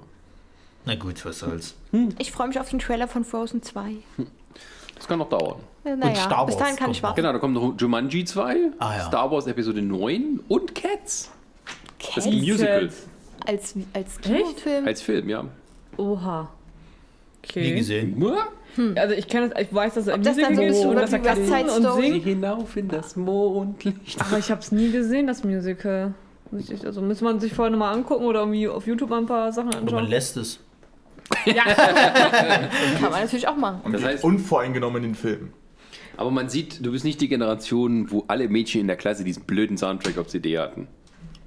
Na 0.86 0.96
gut, 0.96 1.24
was 1.26 1.40
soll's. 1.40 1.76
Ich 2.18 2.32
freue 2.32 2.48
mich 2.48 2.60
auf 2.60 2.70
den 2.70 2.80
Trailer 2.80 3.08
von 3.08 3.24
Frozen 3.26 3.62
2. 3.62 3.96
Das 4.96 5.08
kann 5.08 5.20
noch 5.20 5.30
dauern. 5.30 5.60
Äh, 5.84 5.96
Naja, 5.96 6.16
Star 6.16 6.46
bis 6.46 6.56
Wars 6.56 6.64
dahin 6.64 6.76
kann 6.78 6.92
ich 6.92 7.04
warten. 7.04 7.18
Genau, 7.18 7.34
da 7.34 7.40
kommt 7.40 7.54
noch 7.54 7.74
Jumanji 7.78 8.24
2, 8.24 8.72
Ah, 8.80 8.96
ja. 8.98 9.08
Star 9.08 9.30
Wars 9.32 9.48
Episode 9.48 9.82
9 9.82 10.40
und 10.48 10.74
Cats. 10.74 11.30
Das 12.16 12.24
Cats? 12.24 12.26
Musical. 12.28 12.90
Als, 13.46 13.76
als 13.94 14.22
Kinofilm. 14.22 14.88
Als 14.88 15.02
Film, 15.02 15.30
ja. 15.30 15.44
Oha. 15.98 16.50
Okay. 17.44 17.62
Nie 17.72 17.76
gesehen. 17.80 18.24
Also 18.96 19.16
ich 19.16 19.28
kenne 19.28 19.50
das, 19.50 19.62
ich 19.62 19.74
weiß, 19.74 19.96
dass 19.96 20.08
es 20.08 20.14
ein 20.14 20.24
das 20.24 20.38
dann 20.38 20.56
Musical 20.56 20.74
so 20.74 20.80
ist 20.80 20.86
und 20.86 20.92
oder 20.92 21.02
dass 21.02 21.14
er 21.14 21.20
kann 21.20 21.70
und 21.70 22.02
singt. 22.02 22.24
hinauf 22.24 22.78
in 22.78 22.88
das 22.88 23.16
Mondlicht. 23.16 24.20
Aber 24.22 24.38
ich 24.38 24.50
habe 24.52 24.62
es 24.62 24.72
nie 24.72 24.92
gesehen, 24.92 25.28
das 25.28 25.44
Musical. 25.44 26.14
Also 26.86 27.02
müsste 27.02 27.24
man 27.24 27.40
sich 27.40 27.54
vorher 27.54 27.72
nochmal 27.72 27.94
angucken 27.96 28.26
oder 28.26 28.42
irgendwie 28.42 28.68
auf 28.68 28.86
YouTube 28.88 29.10
mal 29.10 29.20
ein 29.20 29.26
paar 29.26 29.52
Sachen 29.52 29.70
Oder 29.70 29.78
man 29.80 29.88
anschauen. 29.88 30.08
lässt 30.10 30.38
es. 30.38 30.60
Kann 31.46 33.12
man 33.12 33.22
natürlich 33.22 33.48
auch 33.48 33.56
machen. 33.56 33.82
Und 33.84 33.94
Das 33.94 34.02
das 34.02 34.16
heißt- 34.20 34.24
unvoreingenommen 34.24 35.04
in 35.04 35.10
den 35.12 35.16
Film. 35.16 35.54
Aber 36.18 36.30
man 36.32 36.50
sieht, 36.50 36.86
du 36.86 36.92
bist 36.92 37.04
nicht 37.06 37.20
die 37.22 37.30
Generation, 37.30 38.12
wo 38.12 38.26
alle 38.28 38.48
Mädchen 38.50 38.82
in 38.82 38.88
der 38.88 38.98
Klasse 38.98 39.24
diesen 39.24 39.44
blöden 39.44 39.78
Soundtrack 39.78 40.18
auf 40.18 40.28
CD 40.28 40.60
hatten. 40.60 40.88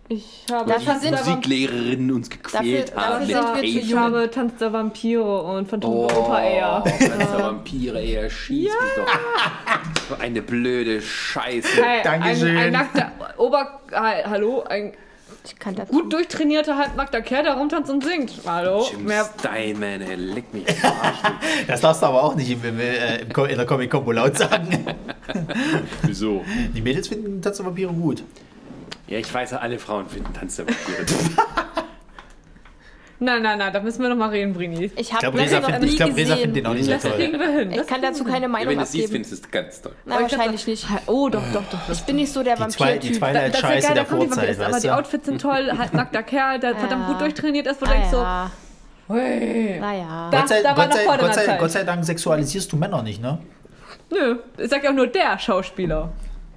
Ich 0.08 0.44
habe 0.52 0.70
Dafür 0.70 0.94
Vamp- 1.00 1.10
Musiklehrerinnen 1.12 2.12
uns 2.12 2.28
gequält 2.28 2.92
Dafür- 2.94 3.02
haben. 3.02 3.28
dafür 3.28 3.54
mit 3.54 3.64
ich 3.64 3.94
habe 3.96 4.30
Tanz 4.30 4.52
der 4.58 4.72
Vampire 4.72 5.42
und 5.42 5.66
Phantom 5.68 5.90
Oh, 5.94 6.04
Oper 6.04 6.42
Air. 6.42 6.82
Tanz 6.84 6.98
der 7.30 7.38
Vampire, 7.42 8.00
er 8.02 8.28
schießt 8.28 8.74
mich 8.82 8.92
doch. 8.96 10.10
So 10.10 10.16
eine 10.22 10.42
blöde 10.42 11.00
Scheiße. 11.00 11.82
Hey, 11.82 12.02
Dankeschön. 12.04 12.50
Ein, 12.56 12.64
ein 12.66 12.72
nackter 12.72 13.12
Ober... 13.38 13.80
Hallo? 13.92 14.62
Ein 14.68 14.92
Ich 15.46 15.58
kann 15.58 15.74
dazu. 15.74 15.90
gut 15.92 16.12
durchtrainierter, 16.12 16.76
halbnackter 16.76 17.22
Kerl, 17.22 17.44
der 17.44 17.54
rumtanzt 17.54 17.90
und 17.90 18.04
singt. 18.04 18.30
Hallo? 18.46 18.86
Jim 18.90 19.04
Mehr, 19.04 19.26
Steinman, 19.38 20.02
ey, 20.02 20.16
leck 20.16 20.52
mich. 20.52 20.64
Das 21.66 21.80
darfst 21.80 22.02
du 22.02 22.06
aber 22.06 22.22
auch 22.22 22.34
nicht 22.34 22.50
im, 22.50 22.62
im, 22.62 22.78
äh, 22.78 23.20
in 23.22 23.56
der 23.56 23.64
Comic 23.64 23.90
Combo 23.90 24.12
laut 24.12 24.36
sagen. 24.36 24.84
Wieso? 26.02 26.44
Die 26.74 26.82
Mädels 26.82 27.08
finden 27.08 27.40
Tanz 27.40 27.56
der 27.56 27.64
Vampire 27.64 27.90
gut. 27.90 28.22
Ja, 29.06 29.18
ich 29.18 29.32
weiß 29.32 29.50
ja, 29.52 29.58
alle 29.58 29.78
Frauen 29.78 30.08
finden 30.08 30.32
Tanz 30.32 30.56
der 30.56 30.66
Vampire. 30.66 31.04
nein, 33.20 33.42
nein, 33.42 33.58
nein, 33.58 33.72
da 33.72 33.80
müssen 33.80 34.02
wir 34.02 34.08
noch 34.08 34.16
mal 34.16 34.30
reden, 34.30 34.52
Brini. 34.54 34.90
Ich 34.96 35.12
habe 35.12 35.20
glaube, 35.20 35.38
Resa 35.38 35.60
nie 35.78 35.86
ich 35.86 35.96
glaub, 35.96 36.08
Resa 36.16 36.34
gesehen. 36.34 36.38
findet 36.38 36.56
den 36.56 36.66
auch 36.66 36.74
nicht 36.74 36.84
so 37.02 37.08
toll. 37.08 37.16
kriegen 37.18 37.38
wir 37.38 37.48
hin. 37.50 37.70
Ich 37.70 37.76
Das 37.78 37.86
kann 37.86 38.02
dazu 38.02 38.24
keine 38.24 38.42
Ja, 38.42 38.48
Meinung 38.48 38.68
wenn 38.70 38.78
du 38.78 38.82
es 38.84 38.92
siehst, 38.92 39.04
abgeben. 39.06 39.24
findest 39.24 39.44
du 39.44 39.46
es 39.46 39.52
ganz 39.52 39.82
toll. 39.82 39.92
Na, 40.04 40.20
wahrscheinlich 40.20 40.66
nicht. 40.66 40.86
Oh, 41.06 41.28
doch, 41.28 41.42
doch, 41.52 41.62
doch. 41.70 41.78
Ich 41.92 42.00
bin 42.02 42.16
nicht 42.16 42.32
so 42.32 42.42
der 42.42 42.56
Die, 42.56 42.68
zwei, 42.68 42.98
die 42.98 43.20
Vampir-Typ. 43.20 43.20
Twilight-Scheiße 43.60 43.94
der 43.94 44.06
Vorzeit, 44.06 44.48
ist, 44.50 44.60
aber 44.60 44.72
weißt 44.74 44.84
die 44.84 44.88
du? 44.88 44.94
Outfits 44.96 45.26
sind 45.26 45.40
toll, 45.40 45.70
halbnackter 45.78 46.22
Kerl, 46.22 46.58
der 46.60 46.76
verdammt 46.76 47.06
gut 47.08 47.20
durchtrainiert 47.20 47.66
ist, 47.66 47.80
wo 47.80 47.86
du 47.86 47.90
Ah, 47.92 47.94
denkst 47.94 48.10
so, 48.10 49.14
hey. 49.14 49.80
Naja. 49.80 50.28
Da- 50.30 50.40
Gott 50.40 50.48
sei, 50.48 50.64
war 50.64 50.74
Gott, 50.74 50.88
noch 50.88 50.96
sei, 50.96 51.04
vor 51.04 51.18
Gott, 51.18 51.34
sei, 51.34 51.44
Zeit. 51.44 51.58
Gott 51.60 51.70
sei 51.70 51.84
Dank 51.84 52.04
sexualisierst 52.04 52.72
du 52.72 52.76
Männer 52.76 53.02
nicht, 53.02 53.20
ne? 53.22 53.38
Nö, 54.10 54.36
ich 54.58 54.70
sag 54.70 54.82
ja 54.84 54.90
auch 54.90 54.94
nur 54.94 55.06
der 55.06 55.38
Schauspieler 55.38 56.10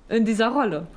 in 0.10 0.26
dieser 0.26 0.48
Rolle. 0.50 0.88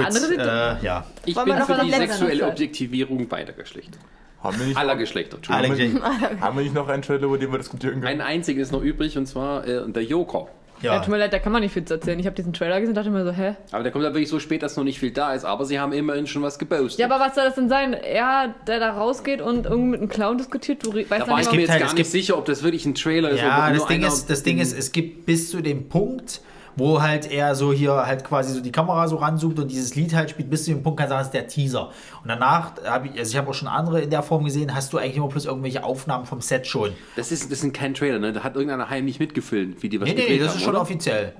Der 0.00 0.10
Gut, 0.10 0.40
andere 0.40 0.78
äh, 0.80 0.84
ja. 0.84 1.06
Ich 1.24 1.36
Wollen 1.36 1.46
bin 1.46 1.62
für 1.62 1.84
die 1.84 1.90
sexuelle? 1.90 2.46
Objektivierung 2.46 3.28
beider 3.28 3.52
Geschlechter. 3.52 3.98
Haben 4.42 4.58
wir 4.58 4.66
nicht, 4.66 4.76
Aller 4.76 4.96
Geschlechter, 4.96 5.38
Alle 5.48 5.68
haben 6.40 6.56
wir 6.56 6.62
nicht 6.62 6.74
noch 6.74 6.88
einen 6.88 7.02
Trailer, 7.02 7.24
über 7.24 7.38
den 7.38 7.50
wir 7.50 7.58
diskutieren 7.58 8.00
können? 8.00 8.06
Ein 8.06 8.20
einziger 8.20 8.60
ist 8.62 8.70
noch 8.70 8.82
übrig 8.82 9.16
und 9.18 9.26
zwar 9.26 9.66
äh, 9.66 9.90
der 9.90 10.04
Joker. 10.04 10.48
Ja. 10.82 10.94
ja. 10.94 11.00
tut 11.00 11.08
mir 11.08 11.18
leid, 11.18 11.32
da 11.32 11.38
kann 11.38 11.52
man 11.52 11.62
nicht 11.62 11.72
viel 11.72 11.84
zu 11.84 11.94
erzählen. 11.94 12.18
Ich 12.18 12.26
habe 12.26 12.36
diesen 12.36 12.52
Trailer 12.52 12.80
gesehen 12.80 12.90
und 12.90 12.96
dachte 12.96 13.10
mir 13.10 13.24
so, 13.24 13.32
hä? 13.32 13.56
Aber 13.72 13.82
der 13.82 13.92
kommt 13.92 14.04
da 14.04 14.08
wirklich 14.12 14.28
so 14.28 14.38
spät, 14.38 14.62
dass 14.62 14.76
noch 14.76 14.84
nicht 14.84 14.98
viel 14.98 15.10
da 15.10 15.32
ist. 15.32 15.44
Aber 15.44 15.64
sie 15.64 15.80
haben 15.80 15.92
immerhin 15.92 16.26
schon 16.26 16.42
was 16.42 16.58
gepostet. 16.58 17.00
Ja, 17.00 17.06
aber 17.06 17.24
was 17.24 17.34
soll 17.34 17.44
das 17.44 17.54
denn 17.54 17.68
sein? 17.68 17.94
Er, 17.94 18.54
der 18.66 18.80
da 18.80 18.90
rausgeht 18.90 19.40
und 19.40 19.64
irgendwie 19.64 19.90
mit 19.90 20.00
einem 20.00 20.08
Clown 20.10 20.38
diskutiert, 20.38 20.84
du 20.84 20.94
weißt 20.94 21.10
da 21.10 21.16
ja 21.18 21.28
war 21.28 21.40
ich 21.40 21.50
mir 21.50 21.60
jetzt 21.60 21.70
halt- 21.70 21.82
gar 21.82 21.94
nicht 21.94 22.10
sicher, 22.10 22.36
ob 22.36 22.44
das 22.44 22.62
wirklich 22.62 22.84
ein 22.84 22.94
Trailer 22.94 23.30
ist. 23.30 23.40
Ja, 23.40 23.58
oder 23.58 23.70
das 23.70 23.78
nur 23.78 23.88
Ding, 23.88 23.98
einer 24.04 24.08
ist, 24.08 24.28
das 24.28 24.42
Ding 24.42 24.58
ist, 24.58 24.78
es 24.78 24.92
gibt 24.92 25.24
bis 25.26 25.50
zu 25.50 25.62
dem 25.62 25.88
Punkt, 25.88 26.42
wo 26.76 27.00
halt 27.02 27.30
er 27.30 27.54
so 27.54 27.72
hier 27.72 28.06
halt 28.06 28.22
quasi 28.24 28.52
so 28.52 28.60
die 28.60 28.70
Kamera 28.72 29.08
so 29.08 29.16
ranzoomt 29.16 29.58
und 29.58 29.70
dieses 29.70 29.94
Lied 29.94 30.14
halt 30.14 30.30
spielt, 30.30 30.50
bis 30.50 30.64
zu 30.64 30.70
dem 30.70 30.82
Punkt 30.82 31.00
kann 31.00 31.08
sagen, 31.08 31.20
das 31.20 31.28
ist 31.28 31.34
der 31.34 31.48
Teaser. 31.48 31.90
Und 32.22 32.28
danach 32.28 32.72
habe 32.84 33.08
ich, 33.08 33.18
also 33.18 33.30
ich 33.30 33.36
habe 33.36 33.50
auch 33.50 33.54
schon 33.54 33.68
andere 33.68 34.02
in 34.02 34.10
der 34.10 34.22
Form 34.22 34.44
gesehen, 34.44 34.74
hast 34.74 34.92
du 34.92 34.98
eigentlich 34.98 35.16
immer 35.16 35.28
bloß 35.28 35.46
irgendwelche 35.46 35.82
Aufnahmen 35.82 36.26
vom 36.26 36.40
Set 36.40 36.66
schon. 36.66 36.92
Das 37.16 37.32
ist, 37.32 37.50
das 37.50 37.60
sind 37.60 37.72
kein 37.72 37.94
Trailer, 37.94 38.18
ne? 38.18 38.32
Da 38.32 38.44
hat 38.44 38.54
irgendeiner 38.54 38.90
heimlich 38.90 39.18
mitgefilmt, 39.18 39.82
wie 39.82 39.88
die 39.88 40.00
was 40.00 40.08
Nee, 40.08 40.14
nee, 40.14 40.38
das 40.38 40.48
haben, 40.48 40.56
ist 40.56 40.62
schon 40.62 40.74
oder? 40.74 40.82
offiziell. 40.82 41.32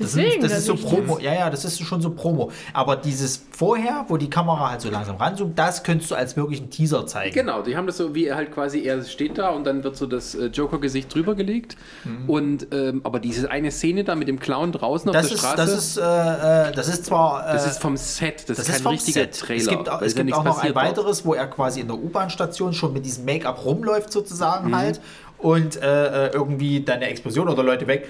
Das, 0.00 0.12
Deswegen, 0.12 0.30
sind, 0.32 0.42
das 0.44 0.50
das 0.52 0.60
ist 0.60 0.66
so 0.66 0.74
Promo. 0.76 1.18
Ja, 1.20 1.32
ja, 1.34 1.50
das 1.50 1.64
ist 1.64 1.80
schon 1.82 2.00
so 2.00 2.10
Promo. 2.10 2.50
Aber 2.72 2.96
dieses 2.96 3.42
vorher, 3.50 4.04
wo 4.08 4.16
die 4.16 4.30
Kamera 4.30 4.70
halt 4.70 4.80
so 4.80 4.90
langsam 4.90 5.16
ranzoomt, 5.16 5.58
das 5.58 5.82
könntest 5.82 6.10
du 6.10 6.14
als 6.14 6.36
wirklichen 6.36 6.70
Teaser 6.70 7.06
zeigen. 7.06 7.34
Genau, 7.34 7.62
die 7.62 7.76
haben 7.76 7.86
das 7.86 7.96
so, 7.98 8.14
wie 8.14 8.26
er 8.26 8.36
halt 8.36 8.52
quasi, 8.52 8.82
er 8.82 9.02
steht 9.04 9.38
da 9.38 9.50
und 9.50 9.64
dann 9.64 9.84
wird 9.84 9.96
so 9.96 10.06
das 10.06 10.34
äh, 10.34 10.46
Joker-Gesicht 10.46 11.14
drüber 11.14 11.34
gelegt. 11.34 11.76
Mhm. 12.04 12.28
Und, 12.30 12.66
ähm, 12.72 13.00
aber 13.04 13.20
diese 13.20 13.50
eine 13.50 13.70
Szene 13.70 14.04
da 14.04 14.14
mit 14.14 14.28
dem 14.28 14.38
Clown 14.40 14.72
draußen 14.72 15.12
Das 15.12 15.24
auf 15.24 15.28
der 15.28 15.34
ist, 15.34 15.40
Straße, 15.40 15.56
das 15.56 15.70
ist, 15.72 15.96
äh, 15.98 16.68
äh, 16.70 16.72
das 16.72 16.88
ist 16.88 17.04
zwar. 17.06 17.48
Äh, 17.48 17.52
das 17.52 17.66
ist 17.66 17.80
vom 17.80 17.96
Set, 17.96 18.48
das, 18.48 18.56
Das 18.56 18.58
ist 18.60 18.68
ist 18.68 18.74
kein 18.76 18.82
vom 18.82 18.92
richtiger 18.92 19.20
Set. 19.20 19.38
Trailer. 19.38 19.60
Es 19.60 19.68
gibt, 19.68 19.88
es 20.02 20.14
gibt 20.14 20.32
auch 20.34 20.44
noch 20.44 20.58
ein 20.62 20.74
weiteres, 20.74 21.24
wo 21.24 21.34
er 21.34 21.46
quasi 21.46 21.80
in 21.80 21.88
der 21.88 21.96
U-Bahn-Station 21.96 22.72
schon 22.72 22.92
mit 22.92 23.04
diesem 23.04 23.24
Make-up 23.24 23.64
rumläuft, 23.64 24.12
sozusagen 24.12 24.68
Mhm. 24.68 24.76
halt. 24.76 25.00
Und 25.38 25.76
äh, 25.80 26.26
äh, 26.26 26.32
irgendwie 26.34 26.80
dann 26.82 26.96
eine 26.96 27.06
Explosion 27.06 27.48
oder 27.48 27.62
Leute 27.62 27.86
weg, 27.86 28.06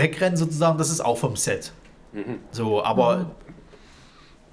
wegrennen, 0.00 0.36
sozusagen. 0.36 0.78
Das 0.78 0.90
ist 0.90 1.00
auch 1.00 1.18
vom 1.18 1.36
Set. 1.36 1.72
Mhm. 2.12 2.38
So, 2.50 2.82
aber 2.82 3.30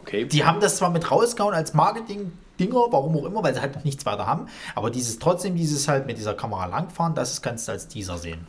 Okay. 0.02 0.26
die 0.26 0.46
haben 0.46 0.60
das 0.62 0.78
zwar 0.78 0.90
mit 0.90 1.10
rausgehauen 1.12 1.54
als 1.54 1.74
Marketing-Dinger, 1.74 2.76
warum 2.92 3.18
auch 3.18 3.26
immer, 3.26 3.44
weil 3.44 3.54
sie 3.54 3.60
halt 3.62 3.76
noch 3.76 3.84
nichts 3.84 4.06
weiter 4.06 4.26
haben. 4.26 4.48
Aber 4.76 4.90
dieses 4.90 5.20
trotzdem, 5.20 5.56
dieses 5.56 5.88
halt 5.88 6.06
mit 6.06 6.18
dieser 6.18 6.34
Kamera 6.34 6.66
langfahren, 6.68 7.14
das 7.16 7.42
kannst 7.42 7.68
du 7.68 7.74
als 7.74 7.88
Teaser 7.90 8.18
sehen. 8.18 8.48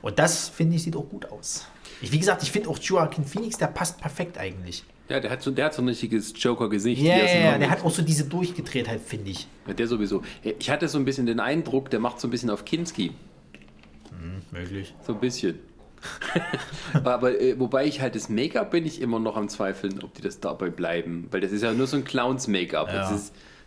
Und 0.00 0.18
das, 0.18 0.48
finde 0.48 0.76
ich, 0.76 0.82
sieht 0.84 0.96
auch 0.96 1.08
gut 1.08 1.30
aus. 1.30 1.66
Ich, 2.00 2.12
wie 2.12 2.18
gesagt, 2.18 2.42
ich 2.42 2.50
finde 2.52 2.68
auch 2.70 2.78
Joaquin 2.78 3.24
Phoenix, 3.24 3.56
der 3.58 3.66
passt 3.68 3.98
perfekt 4.00 4.38
eigentlich. 4.38 4.84
ja, 5.08 5.20
der 5.20 5.30
hat, 5.30 5.42
so, 5.42 5.50
der 5.50 5.66
hat 5.66 5.74
so 5.74 5.82
ein 5.82 5.88
richtiges 5.88 6.32
Joker-Gesicht. 6.36 7.00
Ja, 7.02 7.14
immer 7.16 7.24
ja, 7.52 7.58
der 7.58 7.70
hat 7.70 7.84
auch 7.84 7.90
so 7.90 8.02
diese 8.02 8.24
Durchgedrehtheit, 8.24 9.00
finde 9.00 9.30
ich. 9.32 9.46
Ja, 9.66 9.74
der 9.74 9.86
sowieso. 9.86 10.22
Ich 10.42 10.70
hatte 10.70 10.88
so 10.88 10.98
ein 10.98 11.04
bisschen 11.04 11.26
den 11.26 11.40
Eindruck, 11.40 11.90
der 11.90 12.00
macht 12.00 12.20
so 12.20 12.28
ein 12.28 12.30
bisschen 12.30 12.48
auf 12.50 12.64
Kinski. 12.64 13.12
Möglich. 14.50 14.94
So 15.06 15.12
ein 15.14 15.20
bisschen. 15.20 15.58
Aber 17.04 17.40
äh, 17.40 17.58
wobei 17.58 17.86
ich 17.86 18.00
halt 18.00 18.14
das 18.14 18.28
Make-up 18.28 18.70
bin 18.70 18.86
ich 18.86 19.00
immer 19.00 19.18
noch 19.18 19.36
am 19.36 19.48
Zweifeln, 19.48 20.02
ob 20.02 20.14
die 20.14 20.22
das 20.22 20.40
dabei 20.40 20.70
bleiben. 20.70 21.28
Weil 21.30 21.40
das 21.40 21.52
ist 21.52 21.62
ja 21.62 21.72
nur 21.72 21.86
so 21.86 21.96
ein 21.96 22.04
Clowns-Make-up. 22.04 22.92
Ja. 22.92 23.18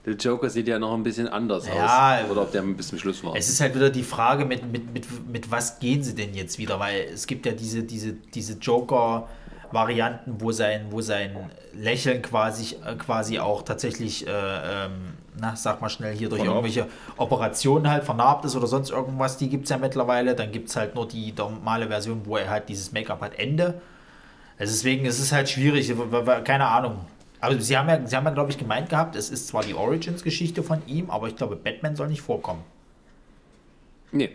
Der 0.05 0.15
Joker 0.15 0.49
sieht 0.49 0.69
ja 0.69 0.79
noch 0.79 0.93
ein 0.93 1.03
bisschen 1.03 1.27
anders 1.27 1.67
Ja. 1.67 2.21
aus. 2.23 2.31
Oder 2.31 2.43
ob 2.43 2.51
der 2.53 2.61
bis 2.61 2.87
zum 2.87 2.97
Schluss 2.97 3.21
war. 3.25 3.35
Es 3.35 3.49
ist 3.49 3.59
halt 3.59 3.75
wieder 3.75 3.89
die 3.89 4.03
Frage, 4.03 4.45
mit, 4.45 4.71
mit, 4.71 4.93
mit, 4.93 5.05
mit 5.29 5.51
was 5.51 5.79
gehen 5.79 6.01
sie 6.01 6.15
denn 6.15 6.33
jetzt 6.33 6.57
wieder? 6.57 6.79
Weil 6.79 7.01
es 7.13 7.27
gibt 7.27 7.45
ja 7.45 7.51
diese, 7.51 7.83
diese, 7.83 8.13
diese 8.13 8.53
Joker-Varianten, 8.53 10.39
wo 10.39 10.51
sein, 10.53 10.85
wo 10.91 11.01
sein 11.01 11.35
Lächeln 11.73 12.21
quasi, 12.21 12.75
äh, 12.85 12.95
quasi 12.95 13.39
auch 13.39 13.63
tatsächlich, 13.63 14.25
äh, 14.25 14.31
ähm, 14.31 15.16
na, 15.39 15.55
sag 15.55 15.81
mal 15.81 15.89
schnell, 15.89 16.15
hier 16.15 16.29
durch 16.29 16.41
Vernarbt. 16.41 16.65
irgendwelche 16.67 16.91
Operationen 17.17 17.89
halt 17.89 18.03
vernarbt 18.03 18.45
ist 18.45 18.55
oder 18.55 18.67
sonst 18.67 18.89
irgendwas. 18.89 19.37
Die 19.37 19.49
gibt 19.49 19.65
es 19.65 19.69
ja 19.69 19.77
mittlerweile. 19.77 20.35
Dann 20.35 20.51
gibt 20.51 20.69
es 20.69 20.75
halt 20.75 20.95
nur 20.95 21.07
die 21.07 21.33
normale 21.37 21.87
Version, 21.87 22.21
wo 22.25 22.37
er 22.37 22.49
halt 22.49 22.69
dieses 22.69 22.91
Make-up 22.91 23.21
hat, 23.21 23.37
Ende. 23.37 23.81
Also 24.59 24.73
deswegen 24.73 25.05
ist 25.05 25.19
es 25.19 25.31
halt 25.31 25.49
schwierig, 25.49 25.93
keine 26.43 26.67
Ahnung. 26.67 27.05
Aber 27.39 27.59
sie 27.59 27.77
haben 27.77 27.87
ja, 27.87 28.05
sie 28.05 28.15
haben 28.15 28.25
ja 28.25 28.31
glaube 28.31 28.49
ich, 28.49 28.57
gemeint 28.57 28.89
gehabt, 28.89 29.15
es 29.15 29.29
ist 29.29 29.47
zwar 29.47 29.63
die 29.63 29.75
Origins-Geschichte 29.75 30.63
von 30.63 30.81
ihm, 30.87 31.11
aber 31.11 31.27
ich 31.27 31.35
glaube, 31.35 31.55
Batman 31.55 31.95
soll 31.95 32.07
nicht 32.07 32.21
vorkommen. 32.21 32.63
nee. 34.11 34.31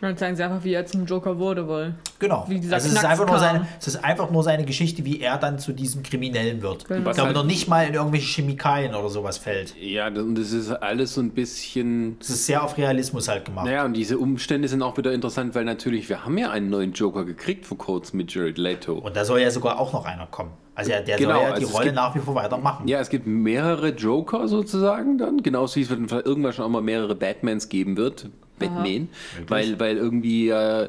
Dann 0.00 0.16
zeigen 0.16 0.36
sie 0.36 0.44
einfach, 0.44 0.62
wie 0.62 0.74
er 0.74 0.86
zum 0.86 1.06
Joker 1.06 1.38
wurde, 1.38 1.68
weil. 1.68 1.94
Genau. 2.20 2.44
Wie 2.48 2.60
dieser 2.60 2.76
also 2.76 2.86
es 2.88 2.94
ist, 2.94 3.04
einfach 3.04 3.26
nur 3.26 3.38
seine, 3.38 3.66
es 3.80 3.88
ist 3.88 4.04
einfach 4.04 4.30
nur 4.30 4.42
seine 4.44 4.64
Geschichte, 4.64 5.04
wie 5.04 5.20
er 5.20 5.38
dann 5.38 5.58
zu 5.58 5.72
diesem 5.72 6.02
Kriminellen 6.04 6.62
wird. 6.62 6.86
Genau. 6.86 6.98
Ich 7.10 7.14
glaube 7.16 7.22
halt- 7.28 7.36
noch 7.36 7.44
nicht 7.44 7.68
mal 7.68 7.86
in 7.86 7.94
irgendwelche 7.94 8.26
Chemikalien 8.40 8.94
oder 8.94 9.08
sowas 9.08 9.38
fällt. 9.38 9.74
Ja, 9.80 10.06
und 10.06 10.36
das 10.36 10.52
ist 10.52 10.70
alles 10.70 11.14
so 11.14 11.20
ein 11.20 11.30
bisschen. 11.30 12.16
Es 12.20 12.30
ist 12.30 12.46
sehr 12.46 12.62
auf 12.62 12.78
Realismus 12.78 13.26
halt 13.28 13.44
gemacht. 13.44 13.66
Naja, 13.66 13.84
und 13.84 13.94
diese 13.94 14.18
Umstände 14.18 14.68
sind 14.68 14.82
auch 14.82 14.96
wieder 14.96 15.12
interessant, 15.12 15.54
weil 15.56 15.64
natürlich, 15.64 16.08
wir 16.08 16.24
haben 16.24 16.38
ja 16.38 16.50
einen 16.50 16.70
neuen 16.70 16.92
Joker 16.92 17.24
gekriegt 17.24 17.66
vor 17.66 17.78
kurzem 17.78 18.18
mit 18.18 18.32
Jared 18.32 18.58
Leto. 18.58 18.98
Und 18.98 19.16
da 19.16 19.24
soll 19.24 19.40
ja 19.40 19.50
sogar 19.50 19.80
auch 19.80 19.92
noch 19.92 20.04
einer 20.04 20.26
kommen. 20.26 20.52
Also 20.76 20.90
der 20.90 21.16
Genau, 21.16 21.32
soll 21.32 21.42
ja 21.42 21.48
also 21.48 21.58
die 21.58 21.64
es 21.64 21.74
Rolle 21.74 21.84
gibt- 21.86 21.96
nach 21.96 22.14
wie 22.14 22.20
vor 22.20 22.36
weitermachen. 22.36 22.86
Ja, 22.86 23.00
es 23.00 23.08
gibt 23.10 23.26
mehrere 23.26 23.88
Joker 23.88 24.46
sozusagen 24.46 25.18
dann, 25.18 25.42
genauso 25.42 25.74
wie 25.74 25.82
es 25.82 25.90
wird 25.90 26.12
irgendwann 26.24 26.52
schon 26.52 26.64
auch 26.64 26.68
mal 26.68 26.82
mehrere 26.82 27.16
Batmans 27.16 27.68
geben 27.68 27.96
wird. 27.96 28.28
Batman. 28.58 29.08
Weil, 29.46 29.78
weil 29.80 29.96
irgendwie 29.96 30.48
äh, 30.48 30.88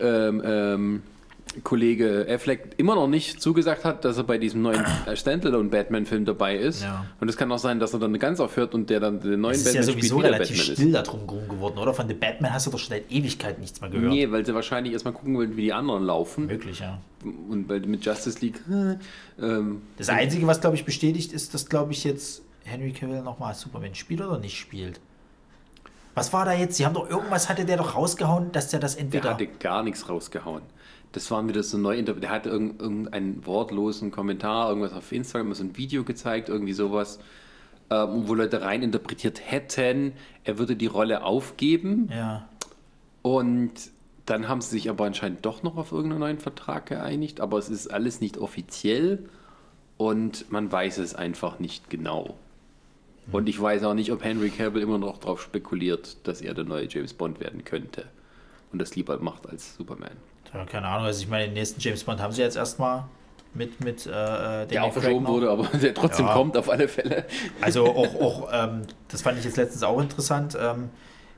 ähm, 0.00 0.42
ähm, 0.44 1.02
Kollege 1.64 2.26
Affleck 2.30 2.70
immer 2.78 2.94
noch 2.94 3.08
nicht 3.08 3.42
zugesagt 3.42 3.84
hat, 3.84 4.06
dass 4.06 4.16
er 4.16 4.24
bei 4.24 4.38
diesem 4.38 4.62
neuen 4.62 4.82
äh, 5.06 5.14
Standalone 5.16 5.68
Batman-Film 5.68 6.24
dabei 6.24 6.56
ist. 6.56 6.82
Ja. 6.82 7.04
Und 7.20 7.28
es 7.28 7.36
kann 7.36 7.52
auch 7.52 7.58
sein, 7.58 7.78
dass 7.78 7.92
er 7.92 7.98
dann 7.98 8.18
ganz 8.18 8.40
aufhört 8.40 8.74
und 8.74 8.88
der 8.88 9.00
dann 9.00 9.20
den 9.20 9.40
neuen 9.40 9.54
Es 9.54 9.66
ist 9.66 9.74
ja 9.74 9.80
Batman 9.80 9.94
sowieso 9.94 10.18
spielt, 10.18 10.32
relativ 10.32 10.56
Batman 10.58 10.76
still 10.76 10.86
ist. 10.88 10.94
darum 10.94 11.20
rum 11.28 11.48
geworden, 11.48 11.78
oder? 11.78 11.92
Von 11.92 12.08
The 12.08 12.14
Batman 12.14 12.54
hast 12.54 12.66
du 12.66 12.70
doch 12.70 12.78
schon 12.78 12.90
seit 12.90 13.12
Ewigkeit 13.12 13.58
nichts 13.58 13.80
mehr 13.82 13.90
gehört. 13.90 14.10
Nee, 14.10 14.30
weil 14.30 14.46
sie 14.46 14.54
wahrscheinlich 14.54 14.94
erstmal 14.94 15.12
gucken 15.12 15.36
wollen, 15.36 15.56
wie 15.56 15.62
die 15.62 15.72
anderen 15.72 16.04
laufen. 16.04 16.46
Möglich, 16.46 16.80
ja. 16.80 16.98
Und 17.22 17.68
weil 17.68 17.80
mit 17.80 18.04
Justice 18.04 18.38
League. 18.40 18.60
äh, 18.70 18.96
Ähm, 19.42 19.82
Das 19.98 20.08
Einzige, 20.08 20.46
was, 20.46 20.60
glaube 20.60 20.76
ich, 20.76 20.84
bestätigt 20.84 21.32
ist, 21.32 21.52
dass, 21.54 21.66
glaube 21.68 21.92
ich, 21.92 22.04
jetzt 22.04 22.42
Henry 22.64 22.92
Cavill 22.92 23.22
nochmal 23.22 23.50
als 23.50 23.60
Superman 23.60 23.94
spielt 23.94 24.20
oder 24.20 24.38
nicht 24.38 24.56
spielt. 24.56 25.00
Was 26.14 26.32
war 26.32 26.44
da 26.44 26.52
jetzt? 26.52 26.76
Sie 26.76 26.84
haben 26.84 26.94
doch 26.94 27.08
irgendwas, 27.08 27.48
hatte 27.48 27.64
der 27.64 27.76
doch 27.78 27.94
rausgehauen, 27.94 28.52
dass 28.52 28.68
der 28.68 28.80
das 28.80 28.94
Der 28.96 29.04
entweder. 29.04 29.30
hatte 29.30 29.46
gar 29.46 29.82
nichts 29.82 30.08
rausgehauen. 30.08 30.62
Das 31.12 31.30
waren 31.30 31.48
wieder 31.48 31.62
so 31.62 31.76
neu 31.78 32.00
Der 32.02 32.30
hatte 32.30 32.48
irgend- 32.50 32.80
irgendeinen 32.80 33.44
wortlosen 33.46 34.10
Kommentar, 34.10 34.68
irgendwas 34.68 34.92
auf 34.92 35.12
Instagram, 35.12 35.52
so 35.54 35.62
ein 35.64 35.76
Video 35.76 36.04
gezeigt, 36.04 36.48
irgendwie 36.48 36.72
sowas, 36.72 37.18
ähm, 37.90 38.26
wo 38.28 38.34
Leute 38.34 38.62
rein 38.62 38.82
interpretiert 38.82 39.40
hätten, 39.50 40.12
er 40.44 40.58
würde 40.58 40.76
die 40.76 40.86
Rolle 40.86 41.22
aufgeben. 41.24 42.08
ja. 42.10 42.48
Und 43.22 43.72
dann 44.26 44.48
haben 44.48 44.60
sie 44.60 44.70
sich 44.70 44.88
aber 44.90 45.04
anscheinend 45.04 45.44
doch 45.46 45.62
noch 45.62 45.76
auf 45.76 45.92
irgendeinen 45.92 46.20
neuen 46.20 46.38
Vertrag 46.38 46.86
geeinigt, 46.86 47.40
aber 47.40 47.58
es 47.58 47.68
ist 47.68 47.88
alles 47.92 48.20
nicht 48.20 48.38
offiziell 48.38 49.28
und 49.96 50.50
man 50.50 50.70
weiß 50.72 50.98
es 50.98 51.14
einfach 51.14 51.58
nicht 51.60 51.88
genau. 51.90 52.36
Und 53.30 53.48
ich 53.48 53.60
weiß 53.60 53.84
auch 53.84 53.94
nicht, 53.94 54.10
ob 54.12 54.24
Henry 54.24 54.50
Cavill 54.50 54.82
immer 54.82 54.98
noch 54.98 55.18
darauf 55.18 55.40
spekuliert, 55.42 56.16
dass 56.26 56.40
er 56.40 56.54
der 56.54 56.64
neue 56.64 56.88
James 56.88 57.14
Bond 57.14 57.38
werden 57.40 57.64
könnte 57.64 58.06
und 58.72 58.80
das 58.80 58.96
lieber 58.96 59.18
macht 59.18 59.48
als 59.48 59.76
Superman. 59.76 60.16
Ja, 60.52 60.64
keine 60.64 60.88
Ahnung, 60.88 61.06
also 61.06 61.22
ich 61.22 61.28
meine, 61.28 61.44
den 61.46 61.54
nächsten 61.54 61.80
James 61.80 62.04
Bond 62.04 62.20
haben 62.20 62.32
sie 62.32 62.42
jetzt 62.42 62.56
erstmal 62.56 63.04
mit, 63.54 63.82
mit 63.82 64.06
äh, 64.06 64.10
Der 64.10 64.66
Daniel 64.66 64.82
auch 64.82 64.92
verschoben 64.92 65.26
wurde, 65.26 65.50
aber 65.50 65.64
der 65.78 65.94
trotzdem 65.94 66.26
Ja. 66.26 66.32
kommt 66.34 66.56
auf 66.56 66.68
alle 66.68 66.88
Fälle. 66.88 67.24
Also 67.60 67.86
auch, 67.94 68.14
auch 68.20 68.48
ähm, 68.52 68.82
das 69.08 69.22
fand 69.22 69.38
ich 69.38 69.44
jetzt 69.44 69.56
letztens 69.56 69.82
auch 69.82 70.00
interessant, 70.00 70.56
ähm, 70.60 70.90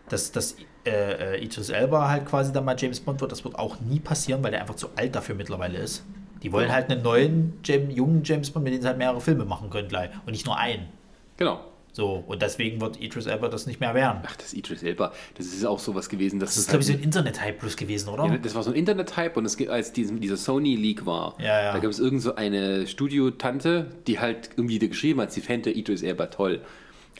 dass, 0.08 0.32
dass 0.32 0.56
äh, 0.86 1.36
äh, 1.36 1.44
Idris 1.44 1.70
Elba 1.70 2.08
halt 2.08 2.26
quasi 2.26 2.52
dann 2.52 2.64
mal 2.64 2.76
James 2.78 3.00
Bond 3.00 3.20
wird. 3.20 3.30
Das 3.32 3.44
wird 3.44 3.58
auch 3.58 3.80
nie 3.80 4.00
passieren, 4.00 4.42
weil 4.42 4.50
der 4.50 4.60
einfach 4.60 4.76
zu 4.76 4.88
alt 4.96 5.14
dafür 5.14 5.34
mittlerweile 5.34 5.78
ist. 5.78 6.04
Die 6.42 6.52
wollen 6.52 6.70
halt 6.70 6.90
einen 6.90 7.02
neuen, 7.02 7.58
Jam, 7.64 7.88
jungen 7.90 8.22
James 8.22 8.50
Bond, 8.50 8.64
mit 8.64 8.74
dem 8.74 8.82
sie 8.82 8.86
halt 8.88 8.98
mehrere 8.98 9.20
Filme 9.20 9.44
machen 9.44 9.70
können 9.70 9.88
gleich. 9.88 10.10
Und 10.26 10.32
nicht 10.32 10.44
nur 10.46 10.58
einen. 10.58 10.88
Genau. 11.36 11.60
So, 11.96 12.24
und 12.26 12.42
deswegen 12.42 12.80
wird 12.80 13.00
Idris 13.00 13.26
Elba 13.26 13.46
das 13.46 13.68
nicht 13.68 13.78
mehr 13.78 13.94
werden. 13.94 14.18
Ach, 14.26 14.34
das 14.34 14.52
Idris 14.52 14.82
Elba, 14.82 15.12
das 15.36 15.46
ist 15.46 15.64
auch 15.64 15.78
sowas 15.78 16.08
gewesen, 16.08 16.40
dass 16.40 16.50
Das 16.50 16.58
ist, 16.64 16.68
glaube 16.68 16.80
ich, 16.80 16.88
so 16.88 16.92
halt 16.92 17.02
ein 17.02 17.04
Internet-Hype 17.04 17.56
plus 17.60 17.76
gewesen, 17.76 18.08
oder? 18.08 18.26
Ja, 18.26 18.36
das 18.36 18.56
war 18.56 18.64
so 18.64 18.70
ein 18.70 18.76
Internet-Hype 18.76 19.36
und 19.36 19.44
es 19.44 19.56
als 19.68 19.92
dieser 19.92 20.36
Sony-Leak 20.36 21.06
war, 21.06 21.36
Ja, 21.38 21.62
ja. 21.62 21.72
da 21.72 21.78
gab 21.78 21.88
es 21.88 22.00
irgend 22.00 22.20
so 22.20 22.34
eine 22.34 22.88
Studiotante, 22.88 23.86
die 24.08 24.18
halt 24.18 24.50
irgendwie 24.56 24.80
da 24.80 24.88
geschrieben 24.88 25.20
hat, 25.20 25.30
sie 25.32 25.40
fände 25.40 25.70
Idris 25.70 26.02
Elba 26.02 26.26
toll. 26.26 26.62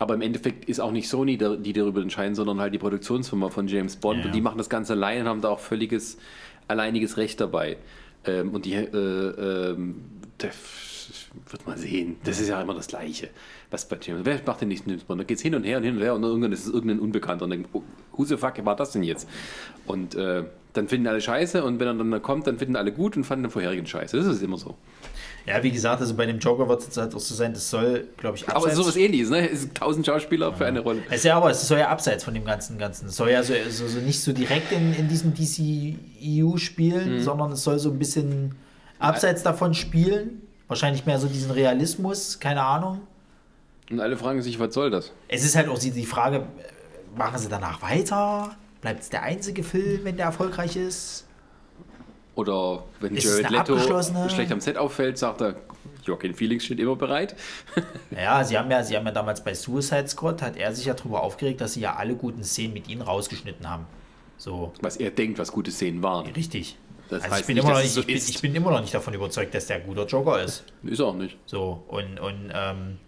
Aber 0.01 0.15
im 0.15 0.23
Endeffekt 0.23 0.65
ist 0.65 0.81
auch 0.81 0.91
nicht 0.91 1.09
Sony, 1.09 1.39
die 1.39 1.73
darüber 1.73 2.01
entscheiden, 2.01 2.35
sondern 2.35 2.59
halt 2.59 2.75
die 2.75 2.79
Produktionsfirma 2.79 3.51
von 3.51 3.69
James 3.69 3.95
Bond. 3.95 4.25
Und 4.25 4.35
die 4.35 4.41
machen 4.41 4.59
das 4.59 4.69
Ganze 4.69 4.95
allein 4.95 5.21
und 5.21 5.29
haben 5.29 5.41
da 5.41 5.51
auch 5.51 5.61
völliges 5.61 6.19
alleiniges 6.67 7.17
Recht 7.17 7.41
dabei. 7.41 7.77
Ähm, 8.27 8.51
und 8.51 8.65
die, 8.65 8.75
äh, 8.75 8.89
ähm, 8.89 10.03
da 10.39 10.49
wird 11.51 11.67
man 11.67 11.79
sehen. 11.79 12.17
Das 12.25 12.41
ist 12.41 12.49
ja 12.49 12.61
immer 12.61 12.75
das 12.75 12.89
Gleiche. 12.89 13.29
Was 13.75 13.87
bei 13.87 13.99
James 14.01 14.25
Wer 14.25 14.39
macht 14.47 14.61
den 14.61 14.69
nächsten 14.69 14.89
James 14.89 15.03
Bond? 15.03 15.21
Da 15.21 15.25
geht 15.25 15.39
es 15.39 15.43
hin 15.43 15.53
und 15.57 15.65
her 15.65 15.79
und 15.79 15.83
hin 15.83 15.97
und 15.97 16.03
her 16.03 16.15
und 16.15 16.23
irgendwann 16.23 16.53
ist 16.53 16.65
es 16.65 16.73
irgendein 16.73 17.01
Unbekannter. 17.01 17.47
Und 17.47 17.51
dann, 17.51 17.65
oh, 17.73 17.83
who 18.13 18.25
the 18.25 18.37
fuck 18.37 18.65
war 18.65 18.77
das 18.77 18.93
denn 18.93 19.03
jetzt? 19.03 19.29
Und 19.85 20.15
äh, 20.15 20.45
dann 20.75 20.87
finden 20.87 21.09
alle 21.09 21.21
scheiße 21.21 21.65
und 21.65 21.81
wenn 21.81 21.89
er 21.89 21.95
dann 21.95 22.23
kommt, 22.23 22.47
dann 22.47 22.57
finden 22.57 22.77
alle 22.77 22.93
gut 22.93 23.17
und 23.17 23.25
fanden 23.25 23.43
den 23.43 23.51
vorherigen 23.51 23.85
scheiße. 23.85 24.17
Das 24.17 24.27
ist 24.27 24.45
immer 24.45 24.59
so. 24.59 24.77
Ja, 25.45 25.61
wie 25.65 25.73
gesagt, 25.73 26.01
also 26.01 26.15
bei 26.15 26.25
dem 26.25 26.39
Joker 26.39 26.69
wird 26.69 26.83
es 26.83 26.87
jetzt 26.87 26.99
halt 26.99 27.17
auch 27.17 27.19
so 27.19 27.35
sein, 27.35 27.53
das 27.53 27.69
soll, 27.69 28.07
glaube 28.17 28.37
ich, 28.37 28.49
Aber 28.49 28.61
es 28.67 28.75
ist 28.75 28.77
sowas 28.77 28.89
abseits. 28.91 29.05
ähnliches, 29.05 29.31
ne? 29.31 29.51
Es 29.51 29.63
sind 29.63 29.75
tausend 29.75 30.07
Schauspieler 30.07 30.55
für 30.55 30.67
eine 30.67 30.79
Rolle. 30.79 31.03
Es 31.11 31.17
ist 31.17 31.25
ja 31.25 31.37
aber, 31.37 31.51
es 31.51 31.67
soll 31.67 31.81
ja 31.81 31.89
abseits 31.89 32.23
von 32.23 32.33
dem 32.33 32.45
ganzen 32.45 32.79
Ganzen. 32.79 33.09
Es 33.09 33.17
soll 33.17 33.31
ja 33.31 33.43
so, 33.43 33.55
so, 33.71 33.89
so 33.89 33.99
nicht 33.99 34.21
so 34.21 34.33
direkt 34.33 34.71
in, 34.71 34.95
in 34.95 35.09
diesem 35.09 35.35
DCEU 35.35 36.59
spielen, 36.59 37.21
sondern 37.21 37.51
es 37.51 37.65
soll 37.65 37.81
so 37.81 37.91
ein 37.91 37.99
bisschen 37.99 38.55
abseits 39.01 39.43
davon 39.43 39.75
spielen. 39.75 40.43
Wahrscheinlich 40.69 41.07
mehr 41.07 41.19
so 41.19 41.27
diesen 41.27 41.51
Realismus, 41.51 42.39
keine 42.39 42.63
Ahnung. 42.63 43.01
Und 43.91 44.01
alle 44.01 44.17
fragen 44.17 44.41
sich, 44.43 44.59
was 44.59 44.75
soll 44.75 44.91
das? 44.91 45.13
Es 45.29 45.45
ist 45.45 45.57
halt 45.57 45.69
auch 45.69 45.79
die 45.79 45.91
die 45.91 46.07
Frage, 46.07 46.37
äh, 46.39 47.19
machen 47.19 47.39
sie 47.39 47.49
danach 47.49 47.83
weiter? 47.83 48.57
Bleibt 48.81 49.03
es 49.03 49.11
der 49.11 49.23
einzige 49.23 49.63
Film, 49.63 50.01
wenn 50.05 50.17
der 50.17 50.27
erfolgreich 50.27 50.77
ist? 50.77 51.27
Oder 52.35 52.85
wenn 53.01 53.17
Ist 53.17 53.25
Jared 53.25 53.51
Leto 53.51 53.79
schlecht 54.29 54.51
am 54.51 54.61
Set 54.61 54.77
auffällt, 54.77 55.19
sagt 55.19 55.41
er, 55.41 55.57
Joaquin 56.05 56.35
Phoenix 56.35 56.65
steht 56.65 56.81
immer 56.81 56.97
bereit. 56.97 57.37
Ja, 58.11 58.45
sie 58.45 58.59
haben 58.59 58.71
ja, 58.71 58.83
sie 58.83 58.97
haben 58.97 59.07
ja 59.07 59.13
damals 59.13 59.43
bei 59.43 59.55
Suicide 59.55 60.09
Squad, 60.09 60.43
hat 60.43 60.57
er 60.57 60.75
sich 60.75 60.87
ja 60.87 60.95
darüber 60.95 61.23
aufgeregt, 61.23 61.61
dass 61.61 61.75
sie 61.75 61.81
ja 61.81 61.97
alle 61.97 62.15
guten 62.15 62.45
Szenen 62.45 62.75
mit 62.75 62.89
ihnen 62.89 63.03
rausgeschnitten 63.03 63.69
haben. 63.69 63.87
So, 64.37 64.73
Was 64.81 64.97
er 64.97 65.11
denkt, 65.11 65.39
was 65.39 65.53
gute 65.53 65.71
Szenen 65.71 66.03
waren. 66.03 66.27
richtig. 66.33 66.77
Das 67.09 67.23
also 67.25 67.37
ich 67.37 67.47
bin, 67.47 67.55
nicht, 67.57 67.65
immer 67.65 67.75
noch 67.75 67.81
nicht, 67.81 67.89
es 67.89 67.95
so 67.95 68.01
ich, 68.01 68.07
bin, 68.07 68.17
ist. 68.17 68.29
ich 68.31 68.41
bin 68.41 68.55
immer 68.55 68.71
noch 68.71 68.81
nicht 68.81 68.95
davon 68.95 69.15
überzeugt, 69.15 69.55
dass 69.55 69.67
der 69.67 69.77
ein 69.77 69.87
guter 69.87 70.07
Joker 70.07 70.43
ist. 70.43 70.65
Ist 70.83 71.01
er 71.01 71.07
auch 71.07 71.15
nicht. 71.15 71.37
So, 71.47 71.85
und, 71.89 72.19
und 72.19 72.51
ähm, 72.53 72.99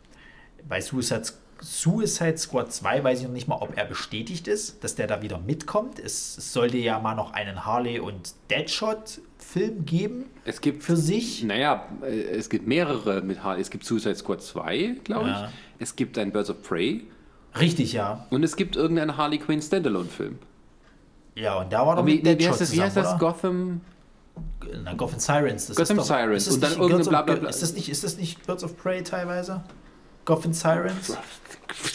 bei 0.69 0.81
Suicide, 0.81 1.23
Suicide 1.61 2.37
Squad 2.39 2.73
2 2.73 3.03
weiß 3.05 3.21
ich 3.21 3.25
noch 3.27 3.33
nicht 3.33 3.49
mal, 3.49 3.57
ob 3.57 3.77
er 3.77 3.85
bestätigt 3.85 4.47
ist, 4.49 4.83
dass 4.85 4.95
der 4.95 5.07
da 5.07 5.23
wieder 5.23 5.39
mitkommt. 5.39 5.99
Es, 5.99 6.37
es 6.39 6.53
sollte 6.53 6.77
ja 6.79 6.99
mal 6.99 7.15
noch 7.15 7.33
einen 7.33 7.65
Harley 7.65 7.99
und 8.01 8.35
Deadshot-Film 8.51 9.85
geben 9.87 10.25
Es 10.45 10.61
gibt 10.61 10.83
für 10.83 10.97
sich. 10.97 11.43
Naja, 11.45 11.87
äh, 12.03 12.07
es 12.37 12.49
gibt 12.49 12.67
mehrere 12.67 13.23
mit 13.23 13.43
Harley. 13.43 13.61
Es 13.63 13.71
gibt 13.71 13.85
Suicide 13.85 14.17
Squad 14.17 14.43
2, 14.43 14.97
glaube 15.05 15.29
Ja. 15.29 15.45
ich. 15.47 15.51
Es 15.79 15.97
gibt 15.97 16.19
ein 16.19 16.33
Birds 16.33 16.51
of 16.51 16.63
Prey. 16.63 17.05
Richtig, 17.59 17.93
ja. 17.95 18.27
Und 18.31 18.43
es 18.43 18.57
gibt 18.57 18.77
irgendeinen 18.77 19.17
Harley 19.17 19.39
Quinn 19.39 19.63
Standalone-Film. 19.63 20.39
Ja, 21.37 21.61
und 21.61 21.73
da 21.73 21.87
war 21.87 21.97
doch 21.97 22.07
Wie, 22.07 22.19
wie, 22.19 22.23
Deadshot 22.23 22.53
heißt 22.53 22.61
das? 22.61 22.73
Wie 22.73 22.83
heißt 22.83 22.95
zusammen, 22.95 23.19
das? 23.19 23.23
oder? 23.23 23.33
Gotham? 23.33 23.81
Na, 24.85 24.93
Gotham 24.95 25.21
Sirens. 25.21 25.67
Das 25.67 25.77
Gotham 25.77 25.99
ist 25.99 26.11
doch, 26.11 26.17
Sirens 26.19 26.47
Ist 26.47 26.55
und 26.55 26.63
dann 26.63 26.73
irgendein. 26.73 27.45
Ist 27.47 27.63
das, 27.63 27.73
nicht, 27.75 27.89
ist 27.89 28.05
das 28.05 28.17
nicht 28.19 28.47
Birds 28.47 28.65
of 28.65 28.77
Prey 28.77 29.03
teilweise? 29.03 29.63
Gotham 30.27 30.53
Sirens? 30.53 31.17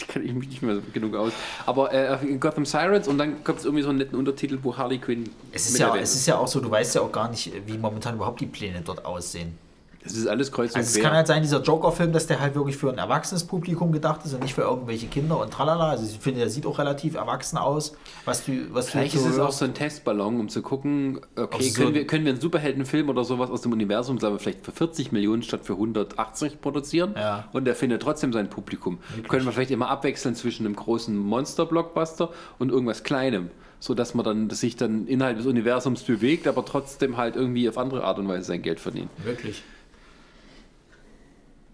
Kann 0.08 0.24
ich 0.26 0.32
mich 0.32 0.48
nicht 0.48 0.62
mehr 0.62 0.78
genug 0.92 1.14
aus. 1.14 1.32
Aber 1.64 1.92
äh, 1.92 2.36
Gotham 2.40 2.66
Sirens 2.66 3.06
und 3.06 3.18
dann 3.18 3.44
kommt 3.44 3.60
es 3.60 3.64
irgendwie 3.64 3.84
so 3.84 3.90
einen 3.90 3.98
netten 3.98 4.18
Untertitel, 4.18 4.58
wo 4.62 4.76
Harley 4.76 4.98
Quinn. 4.98 5.30
Es 5.52 5.66
ist, 5.66 5.72
mit 5.74 5.80
ja, 5.80 5.94
es 5.96 6.14
ist 6.16 6.26
ja 6.26 6.38
auch 6.38 6.48
so, 6.48 6.60
du 6.60 6.70
weißt 6.70 6.96
ja 6.96 7.02
auch 7.02 7.12
gar 7.12 7.30
nicht, 7.30 7.52
wie 7.66 7.78
momentan 7.78 8.16
überhaupt 8.16 8.40
die 8.40 8.46
Pläne 8.46 8.82
dort 8.84 9.04
aussehen. 9.04 9.56
Es 10.04 10.16
ist 10.16 10.26
alles 10.26 10.50
kreuz 10.50 10.72
und 10.72 10.78
Also 10.78 10.88
es 10.88 10.94
quer. 10.94 11.04
kann 11.04 11.12
halt 11.16 11.26
sein, 11.26 11.42
dieser 11.42 11.62
Joker-Film, 11.62 12.12
dass 12.12 12.26
der 12.26 12.40
halt 12.40 12.54
wirklich 12.54 12.76
für 12.76 12.90
ein 12.90 12.98
erwachsenes 12.98 13.44
Publikum 13.44 13.92
gedacht 13.92 14.20
ist 14.24 14.34
und 14.34 14.42
nicht 14.42 14.54
für 14.54 14.62
irgendwelche 14.62 15.06
Kinder 15.06 15.40
und 15.40 15.52
tralala. 15.52 15.90
Also 15.90 16.04
ich 16.04 16.18
finde, 16.18 16.40
der 16.40 16.50
sieht 16.50 16.66
auch 16.66 16.78
relativ 16.78 17.14
erwachsen 17.14 17.56
aus. 17.56 17.94
Was 18.24 18.44
du, 18.44 18.52
was 18.72 18.90
Vielleicht 18.90 19.14
du 19.14 19.18
ist 19.18 19.24
so 19.24 19.30
es 19.30 19.38
auch 19.38 19.52
so 19.52 19.64
ein 19.64 19.74
Testballon, 19.74 20.40
um 20.40 20.48
zu 20.48 20.60
gucken, 20.62 21.20
okay, 21.36 21.62
so- 21.70 21.80
können, 21.82 21.94
wir, 21.94 22.06
können 22.06 22.24
wir 22.24 22.32
einen 22.32 22.40
Superheldenfilm 22.40 23.08
oder 23.08 23.24
sowas 23.24 23.50
aus 23.50 23.62
dem 23.62 23.72
Universum, 23.72 24.18
sagen 24.18 24.34
wir 24.34 24.38
vielleicht 24.40 24.64
für 24.64 24.72
40 24.72 25.12
Millionen 25.12 25.42
statt 25.42 25.60
für 25.64 25.74
180 25.74 26.60
produzieren 26.60 27.14
Ja. 27.16 27.48
und 27.52 27.64
der 27.64 27.74
findet 27.76 28.02
trotzdem 28.02 28.32
sein 28.32 28.50
Publikum. 28.50 28.98
Können 29.28 29.44
wir 29.44 29.52
vielleicht 29.52 29.70
immer 29.70 29.88
abwechseln 29.88 30.34
zwischen 30.34 30.66
einem 30.66 30.74
großen 30.76 31.16
Monster-Blockbuster 31.16 32.30
und 32.58 32.70
irgendwas 32.70 33.02
Kleinem, 33.04 33.50
sodass 33.80 34.14
man 34.14 34.24
dann 34.24 34.48
das 34.48 34.60
sich 34.60 34.76
dann 34.76 35.06
innerhalb 35.06 35.36
des 35.38 35.46
Universums 35.46 36.02
bewegt, 36.02 36.46
aber 36.46 36.64
trotzdem 36.64 37.16
halt 37.16 37.36
irgendwie 37.36 37.68
auf 37.68 37.78
andere 37.78 38.04
Art 38.04 38.18
und 38.18 38.28
Weise 38.28 38.44
sein 38.44 38.62
Geld 38.62 38.80
verdient. 38.80 39.10
Wirklich. 39.24 39.62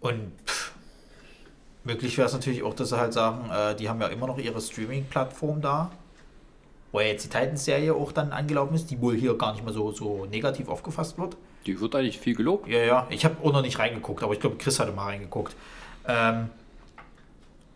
Und 0.09 0.33
pff, 0.47 0.73
möglich 1.85 2.17
wäre 2.17 2.27
es 2.27 2.33
natürlich 2.33 2.63
auch, 2.63 2.73
dass 2.73 2.89
sie 2.89 2.99
halt 2.99 3.13
sagen, 3.13 3.51
äh, 3.51 3.75
die 3.77 3.91
haben 3.91 4.01
ja 4.01 4.09
immer 4.09 4.27
noch 4.27 4.39
ihre 4.39 4.59
Streaming-Plattform 4.59 5.61
da, 5.61 5.91
wo 6.93 7.01
ja 7.01 7.09
jetzt 7.09 7.25
die 7.27 7.29
Titans-Serie 7.29 7.95
auch 7.95 8.13
dann 8.13 8.33
angelaufen 8.33 8.75
ist, 8.75 8.91
die 8.91 9.01
wohl 9.03 9.17
hier 9.17 9.37
gar 9.37 9.53
nicht 9.53 9.65
mehr 9.65 9.75
so, 9.75 9.93
so 9.93 10.25
negativ 10.25 10.69
aufgefasst 10.69 11.19
wird. 11.19 11.37
Die 11.67 11.79
wird 11.79 11.95
eigentlich 11.95 12.19
viel 12.19 12.35
gelobt. 12.35 12.67
Ja, 12.69 12.79
ja, 12.79 13.07
ich 13.11 13.27
habe 13.27 13.37
auch 13.47 13.53
noch 13.53 13.61
nicht 13.61 13.79
reingeguckt, 13.79 14.23
aber 14.23 14.33
ich 14.33 14.41
glaube, 14.41 14.57
Chris 14.57 14.81
hatte 14.81 14.93
mal 14.93 15.05
reingeguckt. 15.05 15.55
Ähm, 16.07 16.49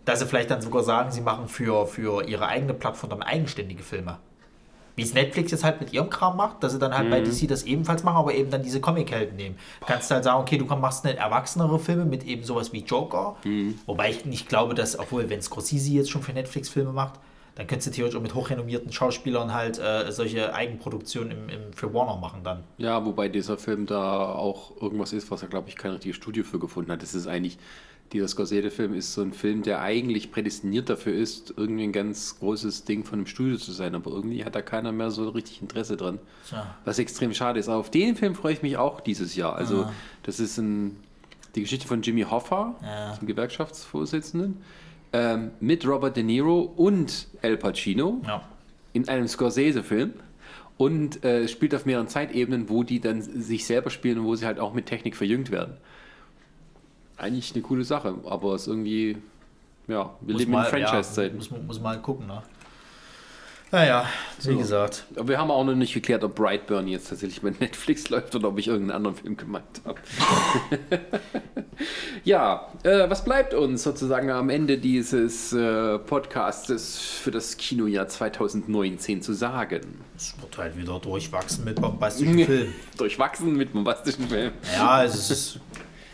dass 0.07 0.21
sie 0.21 0.27
vielleicht 0.27 0.51
dann 0.51 0.63
sogar 0.63 0.83
sagen, 0.83 1.13
sie 1.13 1.21
machen 1.21 1.49
für, 1.49 1.87
für 1.87 2.25
ihre 2.25 2.47
eigene 2.47 2.73
Plattform 2.73 3.11
dann 3.11 3.23
eigenständige 3.23 3.83
Filme. 3.83 4.19
Wie 4.97 5.03
es 5.03 5.15
Netflix 5.15 5.51
jetzt 5.53 5.65
halt 5.65 5.81
mit 5.81 5.93
ihrem 5.93 6.11
Kram 6.11 6.37
macht, 6.37 6.63
dass 6.63 6.73
sie 6.73 6.79
dann 6.79 6.95
halt 6.97 7.11
bei 7.11 7.21
DC 7.21 7.49
das 7.49 7.63
ebenfalls 7.63 8.03
machen, 8.03 8.17
aber 8.17 8.35
eben 8.35 8.51
dann 8.51 8.63
diese 8.63 8.81
Comic-Helden 8.81 9.37
nehmen. 9.37 9.57
Du 9.81 9.87
kannst 9.87 10.11
halt 10.11 10.25
sagen, 10.25 10.41
okay, 10.41 10.59
du 10.59 10.67
machst 10.67 11.05
eine 11.05 11.17
erwachsenere 11.17 11.79
Filme 11.79 12.05
mit 12.05 12.25
eben 12.25 12.45
sowas 12.45 12.73
wie 12.73 12.81
Joker. 12.81 13.37
Wobei 13.87 14.11
ich 14.11 14.25
nicht 14.25 14.49
glaube, 14.49 14.75
dass, 14.75 14.99
obwohl, 14.99 15.31
wenn 15.31 15.41
Scorsese 15.41 15.93
jetzt 15.93 16.11
schon 16.11 16.23
für 16.23 16.33
Netflix 16.33 16.69
Filme 16.69 16.93
macht, 16.93 17.15
dann 17.55 17.67
könntest 17.67 17.89
du 17.89 17.91
theoretisch 17.93 18.19
auch 18.19 18.23
mit 18.23 18.35
hochrenommierten 18.35 18.93
Schauspielern 18.93 19.53
halt 19.53 19.79
äh, 19.79 20.11
solche 20.11 20.55
Eigenproduktionen 20.55 21.31
im, 21.33 21.49
im, 21.49 21.73
für 21.75 21.93
Warner 21.93 22.17
machen 22.17 22.41
dann. 22.45 22.65
Ja, 22.79 23.05
wobei 23.05 23.29
dieser 23.29 23.59
Film 23.59 23.85
da 23.85 24.33
auch 24.33 24.81
irgendwas 24.81 25.13
ist, 25.13 25.31
was 25.31 25.43
er, 25.43 25.49
glaube 25.49 25.69
ich, 25.69 25.77
kein 25.77 25.93
richtiges 25.93 26.17
Studio 26.17 26.45
für 26.45 26.59
gefunden 26.59 26.91
hat. 26.91 27.03
Das 27.03 27.15
ist 27.15 27.27
eigentlich, 27.27 27.59
dieser 28.13 28.29
Scorsese-Film 28.29 28.95
ist 28.95 29.15
so 29.15 29.23
ein 29.23 29.33
Film, 29.33 29.63
der 29.63 29.81
eigentlich 29.81 30.31
prädestiniert 30.31 30.89
dafür 30.91 31.15
ist, 31.15 31.55
irgendwie 31.57 31.85
ein 31.85 31.93
ganz 31.93 32.39
großes 32.39 32.85
Ding 32.85 33.05
von 33.05 33.21
einem 33.21 33.27
Studio 33.27 33.57
zu 33.57 33.73
sein, 33.73 33.95
aber 33.95 34.11
irgendwie 34.11 34.45
hat 34.45 34.55
da 34.55 34.63
keiner 34.63 34.93
mehr 34.93 35.11
so 35.11 35.29
richtig 35.31 35.63
Interesse 35.63 35.97
dran. 35.97 36.19
Tja. 36.49 36.75
Was 36.85 36.99
extrem 36.99 37.33
schade 37.35 37.59
ist. 37.59 37.69
Aber 37.69 37.79
auf 37.79 37.91
den 37.91 38.17
Film 38.17 38.35
freue 38.35 38.53
ich 38.53 38.63
mich 38.63 38.77
auch 38.77 39.01
dieses 39.01 39.35
Jahr. 39.37 39.57
Also, 39.57 39.87
das 40.25 40.41
ist 40.41 40.59
ein, 40.59 40.97
die 41.55 41.63
Geschichte 41.63 41.87
von 41.89 42.03
Jimmy 42.03 42.23
Hoffa, 42.23 42.75
Ja. 42.83 43.15
dem 43.17 43.27
Gewerkschaftsvorsitzenden, 43.27 44.59
ähm, 45.13 45.51
mit 45.61 45.87
Robert 45.87 46.17
De 46.17 46.23
Niro 46.23 46.61
und 46.61 47.29
Al 47.43 47.57
Pacino 47.57 48.21
Ja. 48.27 48.43
in 48.93 49.09
einem 49.09 49.29
Scorsese-Film 49.29 50.13
und 50.77 51.25
äh, 51.25 51.49
spielt 51.49 51.75
auf 51.75 51.87
mehreren 51.87 52.09
Zeitebenen, 52.09 52.69
wo 52.69 52.83
die 52.83 53.01
dann 53.01 53.23
sich 53.23 53.67
selber 53.67 53.91
spielen 53.91 54.19
und 54.21 54.25
wo 54.25 54.35
sie 54.35 54.47
halt 54.47 54.59
auch 54.59 54.75
mit 54.75 54.87
Technik 54.87 55.17
verjüngt 55.17 55.51
werden. 55.51 55.77
Eigentlich 57.23 57.55
eine 57.55 57.63
coole 57.63 57.85
Sache, 57.85 58.15
aber 58.27 58.55
es 58.55 58.63
ist 58.63 58.69
irgendwie, 58.69 59.17
ja, 59.89 60.11
wir 60.21 60.33
Muss 60.33 60.41
leben 60.41 60.53
mal- 60.53 60.69
in 60.69 60.79
ja, 60.81 60.87
Franchise-Zeiten. 60.89 61.37
muss, 61.37 61.51
man- 61.51 61.67
muss 61.67 61.81
mal 61.81 61.99
gucken, 62.03 62.27
ne? 62.27 62.43
Naja, 63.71 64.05
wie 64.43 64.57
gesagt. 64.59 65.07
Aber 65.17 65.29
wir 65.29 65.39
haben 65.39 65.51
auch 65.51 65.65
noch 65.65 65.75
nicht 65.75 65.95
geklärt, 65.95 66.23
ob 66.25 66.35
Brightburn 66.35 66.87
jetzt 66.89 67.09
tatsächlich 67.09 67.41
bei 67.41 67.51
Netflix 67.59 68.11
läuft 68.11 68.35
oder 68.35 68.49
ob 68.49 68.59
ich 68.59 68.69
irgendeinen 68.69 68.97
anderen 68.97 69.17
Film 69.17 69.35
gemeint 69.39 69.65
habe. 69.87 69.99
ja, 72.25 72.69
äh, 72.83 73.09
was 73.09 73.25
bleibt 73.25 73.55
uns 73.55 73.83
sozusagen 73.83 74.31
am 74.31 74.51
Ende 74.51 74.77
dieses 74.77 75.55
äh, 75.55 75.99
Podcastes 76.01 76.99
für 76.99 77.31
das 77.31 77.57
Kinojahr 77.57 78.09
2019 78.09 79.23
zu 79.23 79.33
sagen? 79.33 79.81
Es 80.17 80.35
wird 80.41 80.59
halt 80.59 80.77
wieder 80.77 80.99
durchwachsen 80.99 81.65
mit 81.65 81.81
bombastischen 81.81 82.45
Filmen. 82.45 82.75
Durchwachsen 82.99 83.57
mit 83.57 83.73
bombastischen 83.73 84.29
Filmen. 84.29 84.53
Ja, 84.75 85.03
es 85.03 85.31
ist. 85.31 85.61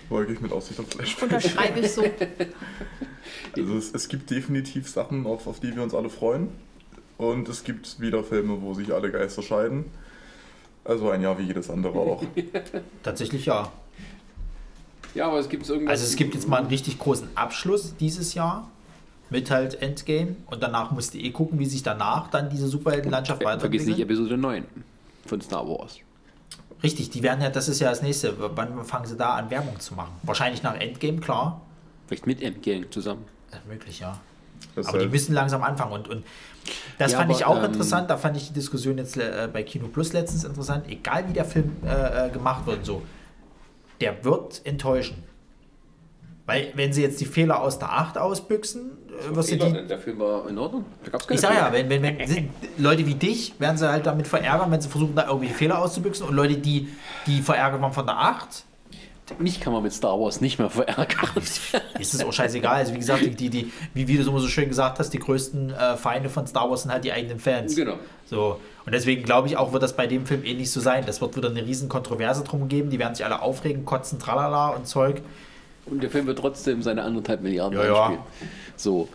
Wollte 0.08 0.32
ich 0.32 0.40
mit 0.40 0.52
Aussicht 0.52 0.80
auf 0.80 0.88
Flashback. 0.88 1.22
Unterschreibe 1.24 1.80
ich 1.80 1.92
so. 1.92 2.04
Also 3.56 3.76
es, 3.76 3.92
es 3.92 4.08
gibt 4.08 4.30
definitiv 4.30 4.88
Sachen, 4.88 5.26
auf, 5.26 5.46
auf 5.46 5.60
die 5.60 5.74
wir 5.74 5.82
uns 5.82 5.94
alle 5.94 6.08
freuen. 6.08 6.48
Und 7.18 7.48
es 7.48 7.64
gibt 7.64 8.00
wieder 8.00 8.22
Filme, 8.22 8.62
wo 8.62 8.74
sich 8.74 8.92
alle 8.92 9.10
Geister 9.10 9.42
scheiden. 9.42 9.86
Also 10.84 11.10
ein 11.10 11.20
Jahr 11.20 11.38
wie 11.38 11.42
jedes 11.42 11.68
andere 11.68 11.98
auch. 11.98 12.22
Tatsächlich 13.02 13.46
ja. 13.46 13.70
Ja, 15.14 15.26
aber 15.26 15.38
es 15.38 15.48
gibt 15.48 15.68
irgendwas. 15.68 15.90
Also 15.92 16.04
es 16.04 16.16
gibt 16.16 16.34
jetzt 16.34 16.48
mal 16.48 16.58
einen 16.58 16.68
richtig 16.68 16.98
großen 16.98 17.28
Abschluss 17.34 17.94
dieses 17.96 18.34
Jahr 18.34 18.70
mit 19.30 19.50
halt 19.50 19.82
Endgame 19.82 20.36
und 20.46 20.62
danach 20.62 20.90
musst 20.90 21.14
du 21.14 21.18
eh 21.18 21.30
gucken, 21.30 21.58
wie 21.58 21.66
sich 21.66 21.82
danach 21.82 22.30
dann 22.30 22.48
diese 22.48 22.68
Superheldenlandschaft 22.68 23.42
Ja, 23.42 23.58
Vergiss 23.58 23.84
nicht 23.84 23.98
weiterentwickelt. 23.98 24.20
Episode 24.20 24.38
9 24.38 24.64
von 25.26 25.40
Star 25.40 25.68
Wars. 25.68 25.98
Richtig, 26.82 27.10
die 27.10 27.22
werden 27.22 27.40
ja, 27.42 27.50
das 27.50 27.68
ist 27.68 27.80
ja 27.80 27.90
das 27.90 28.02
nächste. 28.02 28.34
Wann 28.38 28.84
fangen 28.84 29.06
sie 29.06 29.16
da 29.16 29.34
an, 29.34 29.50
Werbung 29.50 29.78
zu 29.80 29.94
machen? 29.94 30.12
Wahrscheinlich 30.22 30.62
nach 30.62 30.74
Endgame, 30.74 31.18
klar. 31.18 31.60
Vielleicht 32.06 32.26
mit 32.26 32.40
M-Gang 32.40 32.92
zusammen. 32.92 33.24
Ja, 33.52 33.58
möglich, 33.68 34.00
ja. 34.00 34.18
Das 34.74 34.86
Aber 34.86 34.98
die 34.98 35.06
müssen 35.06 35.34
langsam 35.34 35.62
anfangen 35.62 35.92
und, 35.92 36.08
und 36.08 36.24
das 36.98 37.12
Ja, 37.12 37.18
fand 37.18 37.30
ich 37.32 37.46
aber, 37.46 37.54
auch 37.54 37.58
ähm, 37.58 37.72
interessant. 37.72 38.10
Da 38.10 38.16
fand 38.16 38.36
ich 38.36 38.48
die 38.48 38.52
Diskussion 38.54 38.98
jetzt 38.98 39.16
äh, 39.16 39.48
bei 39.52 39.62
Kino 39.62 39.88
Plus 39.88 40.12
letztens 40.12 40.44
interessant. 40.44 40.86
Egal 40.88 41.28
wie 41.28 41.32
der 41.32 41.44
Film 41.44 41.76
äh, 41.84 42.26
äh, 42.26 42.30
gemacht 42.30 42.66
wird, 42.66 42.78
und 42.78 42.84
so, 42.84 43.02
der 44.00 44.24
wird 44.24 44.60
enttäuschen. 44.64 45.24
Weil, 46.46 46.72
wenn 46.74 46.92
sie 46.92 47.02
jetzt 47.02 47.20
die 47.20 47.26
Fehler 47.26 47.60
aus 47.60 47.78
der 47.78 47.92
8 47.92 48.18
ausbüchsen, 48.18 48.97
äh, 49.18 49.34
wirst 49.34 49.50
du 49.50 49.56
die. 49.56 49.86
Der 49.86 49.98
Film 49.98 50.18
war 50.18 50.48
in 50.48 50.58
Ordnung. 50.58 50.84
Da 51.04 51.10
gab's 51.10 51.26
keine 51.26 51.36
Ich 51.36 51.40
sag 51.40 51.54
ja, 51.54 51.72
wenn, 51.72 51.88
wenn, 51.88 52.02
wenn 52.02 52.26
sind 52.26 52.50
Leute 52.76 53.06
wie 53.06 53.14
dich 53.14 53.54
werden 53.58 53.76
sie 53.76 53.88
halt 53.88 54.06
damit 54.06 54.26
verärgern, 54.26 54.70
wenn 54.70 54.80
sie 54.80 54.88
versuchen, 54.88 55.14
da 55.14 55.26
irgendwie 55.26 55.48
Fehler 55.48 55.78
auszubüchsen. 55.78 56.26
Und 56.26 56.34
Leute, 56.34 56.56
die, 56.56 56.88
die 57.26 57.42
verärgert 57.42 57.80
waren 57.80 57.92
von 57.92 58.06
der 58.06 58.18
8, 58.18 58.64
Mich 59.38 59.60
kann 59.60 59.72
man 59.72 59.82
mit 59.82 59.92
Star 59.92 60.18
Wars 60.18 60.40
nicht 60.40 60.58
mehr 60.58 60.70
verärgern. 60.70 61.30
ist 61.98 62.14
es 62.14 62.24
auch 62.24 62.32
scheißegal. 62.32 62.76
Also, 62.76 62.94
wie 62.94 62.98
gesagt, 62.98 63.24
die, 63.24 63.30
die, 63.30 63.50
die, 63.50 63.72
wie, 63.94 64.08
wie 64.08 64.14
du 64.16 64.22
es 64.22 64.28
immer 64.28 64.40
so 64.40 64.48
schön 64.48 64.68
gesagt 64.68 64.98
hast, 64.98 65.10
die 65.10 65.18
größten 65.18 65.70
äh, 65.70 65.96
Feinde 65.96 66.30
von 66.30 66.46
Star 66.46 66.70
Wars 66.70 66.82
sind 66.82 66.92
halt 66.92 67.04
die 67.04 67.12
eigenen 67.12 67.38
Fans. 67.38 67.76
Genau. 67.76 67.98
So. 68.26 68.60
Und 68.86 68.92
deswegen 68.92 69.22
glaube 69.22 69.48
ich 69.48 69.56
auch, 69.56 69.72
wird 69.72 69.82
das 69.82 69.94
bei 69.94 70.06
dem 70.06 70.24
Film 70.24 70.44
ähnlich 70.44 70.70
so 70.70 70.80
sein. 70.80 71.04
Das 71.06 71.20
wird 71.20 71.36
wieder 71.36 71.50
eine 71.50 71.64
riesen 71.64 71.88
Kontroverse 71.88 72.42
drum 72.42 72.68
geben. 72.68 72.90
Die 72.90 72.98
werden 72.98 73.14
sich 73.14 73.24
alle 73.24 73.42
aufregen, 73.42 73.84
kotzen, 73.84 74.18
tralala 74.18 74.68
und 74.68 74.86
Zeug. 74.86 75.20
Und 75.90 76.02
der 76.02 76.10
Film 76.10 76.26
wird 76.26 76.38
trotzdem 76.38 76.82
seine 76.82 77.02
anderthalb 77.02 77.42
Milliarden 77.42 77.78
Ja, 77.78 77.84
ja. 77.84 78.18
So. 78.76 79.08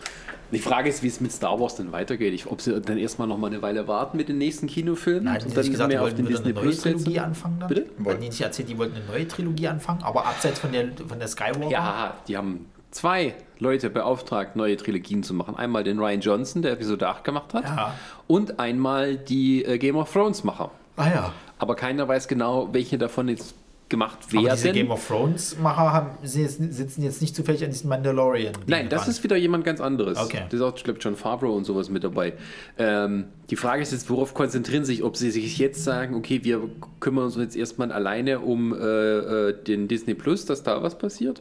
Die 0.52 0.58
Frage 0.60 0.88
ist, 0.88 1.02
wie 1.02 1.08
es 1.08 1.20
mit 1.20 1.32
Star 1.32 1.58
Wars 1.58 1.74
dann 1.76 1.90
weitergeht. 1.90 2.32
Ich, 2.32 2.46
ob 2.46 2.60
sie 2.60 2.80
dann 2.80 2.96
erstmal 2.98 3.26
noch 3.26 3.38
mal 3.38 3.48
eine 3.48 3.60
Weile 3.62 3.88
warten 3.88 4.16
mit 4.16 4.28
den 4.28 4.38
nächsten 4.38 4.66
Kinofilmen 4.68 5.24
Nein, 5.24 5.38
die 5.40 5.46
und 5.48 5.56
dann 5.56 5.68
gesagt, 5.70 5.88
mehr 5.88 6.00
auf 6.00 6.04
wollten 6.06 6.16
den 6.18 6.26
Disney 6.26 6.44
eine 6.46 6.54
neue 6.54 6.62
Plus 6.64 6.80
Trilogie 6.82 7.04
setzen. 7.04 7.18
anfangen 7.24 7.56
dann? 7.58 7.68
Bitte? 7.68 7.86
Hatten 8.04 8.20
die 8.20 8.28
nicht 8.28 8.40
erzählt, 8.40 8.68
die 8.68 8.78
wollten 8.78 8.94
eine 8.96 9.04
neue 9.06 9.26
Trilogie 9.26 9.66
anfangen, 9.68 10.02
aber 10.04 10.26
abseits 10.26 10.60
von 10.60 10.70
der, 10.70 10.88
von 11.08 11.18
der 11.18 11.26
Skywalker? 11.28 11.70
Ja, 11.70 12.14
die 12.28 12.36
haben 12.36 12.66
zwei 12.92 13.34
Leute 13.58 13.90
beauftragt, 13.90 14.54
neue 14.54 14.76
Trilogien 14.76 15.24
zu 15.24 15.34
machen. 15.34 15.56
Einmal 15.56 15.82
den 15.82 15.98
Ryan 15.98 16.20
Johnson, 16.20 16.62
der 16.62 16.72
Episode 16.72 17.08
8 17.08 17.24
gemacht 17.24 17.52
hat, 17.54 17.64
Ja. 17.64 17.94
und 18.28 18.60
einmal 18.60 19.16
die 19.16 19.64
äh, 19.64 19.78
Game 19.78 19.96
of 19.96 20.12
Thrones 20.12 20.44
Macher. 20.44 20.70
Ah 20.96 21.08
ja. 21.08 21.32
Aber 21.58 21.74
keiner 21.74 22.06
weiß 22.06 22.28
genau, 22.28 22.68
welche 22.72 22.96
davon 22.98 23.28
jetzt 23.28 23.56
gemacht 23.94 24.18
Aber 24.32 24.50
diese 24.50 24.64
werden. 24.64 24.74
Game 24.74 24.90
of 24.90 25.06
Thrones 25.06 25.56
Macher 25.58 25.92
haben, 25.92 26.10
sitzen 26.22 27.02
jetzt 27.02 27.22
nicht 27.22 27.36
zufällig 27.36 27.64
an 27.64 27.70
diesem 27.70 27.88
Mandalorian. 27.88 28.52
Nein, 28.66 28.88
das 28.88 29.06
ist 29.06 29.22
wieder 29.22 29.36
jemand 29.36 29.64
ganz 29.64 29.80
anderes. 29.80 30.18
Okay. 30.18 30.42
Das 30.44 30.54
ist 30.54 30.60
auch, 30.60 30.76
ich 30.76 30.82
glaube, 30.82 30.98
John 31.00 31.14
Favreau 31.14 31.54
und 31.54 31.64
sowas 31.64 31.90
mit 31.90 32.02
dabei. 32.02 32.32
Ähm, 32.76 33.26
die 33.50 33.56
Frage 33.56 33.82
ist 33.82 33.92
jetzt, 33.92 34.10
worauf 34.10 34.34
konzentrieren 34.34 34.84
sie 34.84 34.96
sich? 34.96 35.04
Ob 35.04 35.16
sie 35.16 35.30
sich 35.30 35.58
jetzt 35.58 35.84
sagen, 35.84 36.16
okay, 36.16 36.40
wir 36.42 36.68
kümmern 36.98 37.26
uns 37.26 37.36
jetzt 37.36 37.56
erstmal 37.56 37.92
alleine 37.92 38.40
um 38.40 38.72
äh, 38.72 38.78
äh, 38.78 39.62
den 39.64 39.86
Disney 39.86 40.14
Plus, 40.14 40.44
dass 40.44 40.62
da 40.62 40.82
was 40.82 40.98
passiert. 40.98 41.40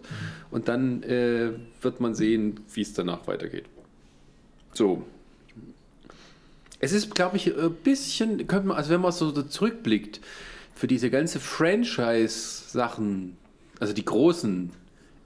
Und 0.51 0.67
dann 0.67 1.01
äh, 1.03 1.51
wird 1.82 1.99
man 1.99 2.14
sehen, 2.14 2.59
wie 2.73 2.82
es 2.82 2.93
danach 2.93 3.25
weitergeht. 3.27 3.65
So. 4.73 5.03
Es 6.80 6.91
ist, 6.91 7.15
glaube 7.15 7.38
ich, 7.38 7.48
ein 7.57 7.73
bisschen, 7.83 8.45
könnte 8.45 8.67
man, 8.67 8.77
also 8.77 8.91
wenn 8.91 9.01
man 9.01 9.11
so 9.11 9.32
zurückblickt, 9.32 10.19
für 10.76 10.88
diese 10.88 11.10
ganze 11.10 11.40
Franchise-Sachen, 11.40 13.38
also 13.80 13.93
die 13.93 14.06
großen, 14.06 14.72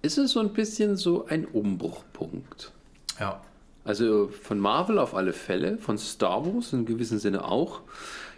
ist 0.01 0.17
es 0.17 0.32
so 0.32 0.40
ein 0.40 0.53
bisschen 0.53 0.95
so 0.95 1.26
ein 1.27 1.45
Umbruchpunkt. 1.45 2.72
Ja. 3.19 3.42
Also 3.84 4.27
von 4.43 4.59
Marvel 4.59 5.00
auf 5.00 5.16
alle 5.16 5.34
Fälle, 5.34 5.77
von 5.77 5.98
Star 5.98 6.45
Wars 6.45 6.74
in 6.74 6.85
gewissem 6.85 7.19
Sinne 7.19 7.45
auch, 7.45 7.82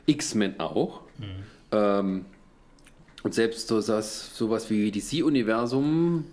X-Men 0.06 0.60
auch. 0.60 1.02
Ähm, 1.72 2.26
und 3.24 3.34
selbst 3.34 3.68
so 3.68 3.82
das, 3.82 4.36
sowas 4.38 4.70
wie 4.70 4.92
DC-Universum 4.92 6.26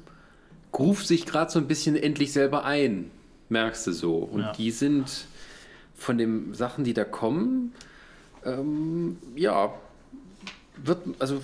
ruft 0.79 1.07
sich 1.07 1.25
gerade 1.27 1.51
so 1.51 1.59
ein 1.59 1.67
bisschen 1.67 1.97
endlich 1.97 2.33
selber 2.33 2.65
ein, 2.65 3.11
merkst 3.49 3.87
du 3.87 3.93
so. 3.93 4.17
Und 4.17 4.41
Ja. 4.41 4.53
die 4.53 4.71
sind 4.71 5.27
von 5.95 6.19
den 6.19 6.53
Sachen, 6.53 6.85
die 6.85 6.93
da 6.93 7.05
kommen, 7.05 7.73
ähm, 8.45 9.17
ja, 9.35 9.73
wird, 10.77 10.99
also 11.19 11.41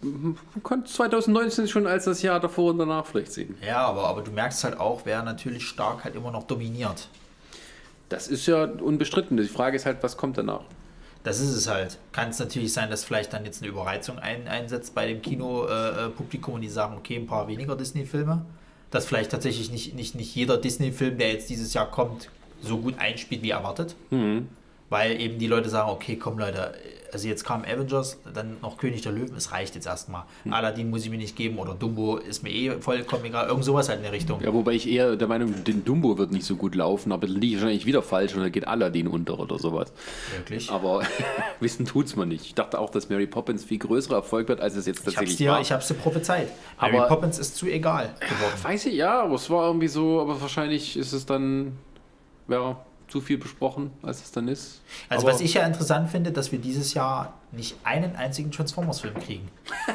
man 0.00 0.36
kann 0.62 0.86
2019 0.86 1.68
schon 1.68 1.86
als 1.86 2.04
das 2.04 2.22
Jahr 2.22 2.40
davor 2.40 2.70
und 2.70 2.78
danach 2.78 3.06
vielleicht 3.06 3.32
sehen. 3.32 3.56
Ja, 3.66 3.86
aber, 3.86 4.04
aber 4.04 4.22
du 4.22 4.30
merkst 4.30 4.62
halt 4.64 4.78
auch, 4.78 5.02
wer 5.04 5.22
natürlich 5.22 5.66
stark 5.66 6.04
halt 6.04 6.14
immer 6.14 6.30
noch 6.30 6.44
dominiert. 6.44 7.08
Das 8.08 8.28
ist 8.28 8.46
ja 8.46 8.64
unbestritten. 8.64 9.36
Die 9.36 9.44
Frage 9.44 9.76
ist 9.76 9.86
halt, 9.86 10.02
was 10.02 10.16
kommt 10.16 10.38
danach? 10.38 10.62
Das 11.24 11.40
ist 11.40 11.50
es 11.50 11.68
halt. 11.68 11.98
Kann 12.12 12.30
es 12.30 12.38
natürlich 12.38 12.72
sein, 12.72 12.90
dass 12.90 13.04
vielleicht 13.04 13.32
dann 13.32 13.44
jetzt 13.44 13.60
eine 13.62 13.70
Überreizung 13.70 14.18
ein, 14.18 14.48
einsetzt 14.48 14.94
bei 14.94 15.06
dem 15.06 15.20
Kinopublikum 15.20 16.06
äh, 16.06 16.08
Publikum 16.10 16.54
und 16.54 16.60
die 16.62 16.68
sagen, 16.68 16.96
okay, 16.96 17.16
ein 17.16 17.26
paar 17.26 17.48
weniger 17.48 17.76
Disney-Filme. 17.76 18.44
Dass 18.90 19.04
vielleicht 19.04 19.30
tatsächlich 19.30 19.70
nicht, 19.70 19.94
nicht, 19.94 20.14
nicht 20.14 20.34
jeder 20.34 20.56
Disney-Film, 20.56 21.18
der 21.18 21.32
jetzt 21.32 21.50
dieses 21.50 21.74
Jahr 21.74 21.90
kommt, 21.90 22.30
so 22.62 22.78
gut 22.78 22.98
einspielt 22.98 23.42
wie 23.42 23.50
erwartet. 23.50 23.94
Weil 24.90 25.20
eben 25.20 25.38
die 25.38 25.46
Leute 25.46 25.68
sagen, 25.68 25.90
okay, 25.90 26.16
komm 26.16 26.38
Leute, 26.38 26.72
also 27.12 27.26
jetzt 27.28 27.44
kam 27.44 27.62
Avengers, 27.62 28.18
dann 28.34 28.56
noch 28.62 28.76
König 28.78 29.00
der 29.02 29.12
Löwen, 29.12 29.34
es 29.36 29.52
reicht 29.52 29.74
jetzt 29.74 29.86
erstmal. 29.86 30.24
Aladdin 30.50 30.90
muss 30.90 31.04
ich 31.04 31.10
mir 31.10 31.16
nicht 31.18 31.36
geben 31.36 31.58
oder 31.58 31.74
Dumbo 31.74 32.16
ist 32.16 32.42
mir 32.42 32.50
eh 32.50 32.70
vollkommen 32.80 33.24
egal. 33.26 33.48
Irgend 33.48 33.64
sowas 33.64 33.88
halt 33.88 33.98
in 33.98 34.04
der 34.04 34.12
Richtung. 34.12 34.40
Ja, 34.42 34.52
wobei 34.52 34.72
ich 34.72 34.88
eher 34.88 35.16
der 35.16 35.28
Meinung 35.28 35.52
bin, 35.52 35.64
den 35.64 35.84
Dumbo 35.84 36.16
wird 36.18 36.32
nicht 36.32 36.44
so 36.46 36.56
gut 36.56 36.74
laufen, 36.74 37.12
aber 37.12 37.26
dann 37.26 37.36
liege 37.36 37.56
ich 37.56 37.60
wahrscheinlich 37.62 37.86
wieder 37.86 38.02
falsch 38.02 38.34
und 38.34 38.42
dann 38.42 38.52
geht 38.52 38.66
Aladdin 38.68 39.08
unter 39.08 39.38
oder 39.38 39.58
sowas. 39.58 39.92
Wirklich. 40.36 40.70
Aber 40.70 41.02
wissen 41.60 41.84
tut's 41.86 42.16
man 42.16 42.28
nicht. 42.28 42.44
Ich 42.46 42.54
dachte 42.54 42.78
auch, 42.78 42.90
dass 42.90 43.08
Mary 43.10 43.26
Poppins 43.26 43.64
viel 43.64 43.78
größerer 43.78 44.16
Erfolg 44.16 44.48
wird, 44.48 44.60
als 44.60 44.74
es 44.76 44.86
jetzt 44.86 45.00
Ich 45.00 45.06
hab's 45.06 45.14
tatsächlich 45.14 45.36
dir, 45.38 45.50
war. 45.52 45.60
ich 45.60 45.72
hab's 45.72 45.88
dir 45.88 45.94
prophezeit. 45.94 46.48
Mary 46.80 46.96
Aber- 46.98 47.08
Poppins 47.08 47.38
ist 47.38 47.56
zu 47.56 47.66
egal 47.66 48.14
geworden. 48.20 48.54
Weiß 48.62 48.86
ich, 48.86 48.94
ja, 48.94 49.22
aber 49.22 49.34
es 49.34 49.48
war 49.50 49.66
irgendwie 49.66 49.88
so, 49.88 50.20
aber 50.20 50.40
wahrscheinlich 50.40 50.96
ist 50.96 51.12
es 51.12 51.24
dann, 51.26 51.72
ja, 52.48 52.76
zu 53.08 53.20
viel 53.20 53.38
besprochen, 53.38 53.90
als 54.02 54.22
es 54.22 54.32
dann 54.32 54.48
ist. 54.48 54.80
Also 55.08 55.26
aber, 55.26 55.34
was 55.34 55.40
ich 55.40 55.54
ja 55.54 55.66
interessant 55.66 56.10
finde, 56.10 56.30
dass 56.32 56.52
wir 56.52 56.58
dieses 56.58 56.94
Jahr 56.94 57.34
nicht 57.52 57.76
einen 57.84 58.14
einzigen 58.16 58.50
Transformers-Film 58.50 59.14
kriegen. 59.14 59.48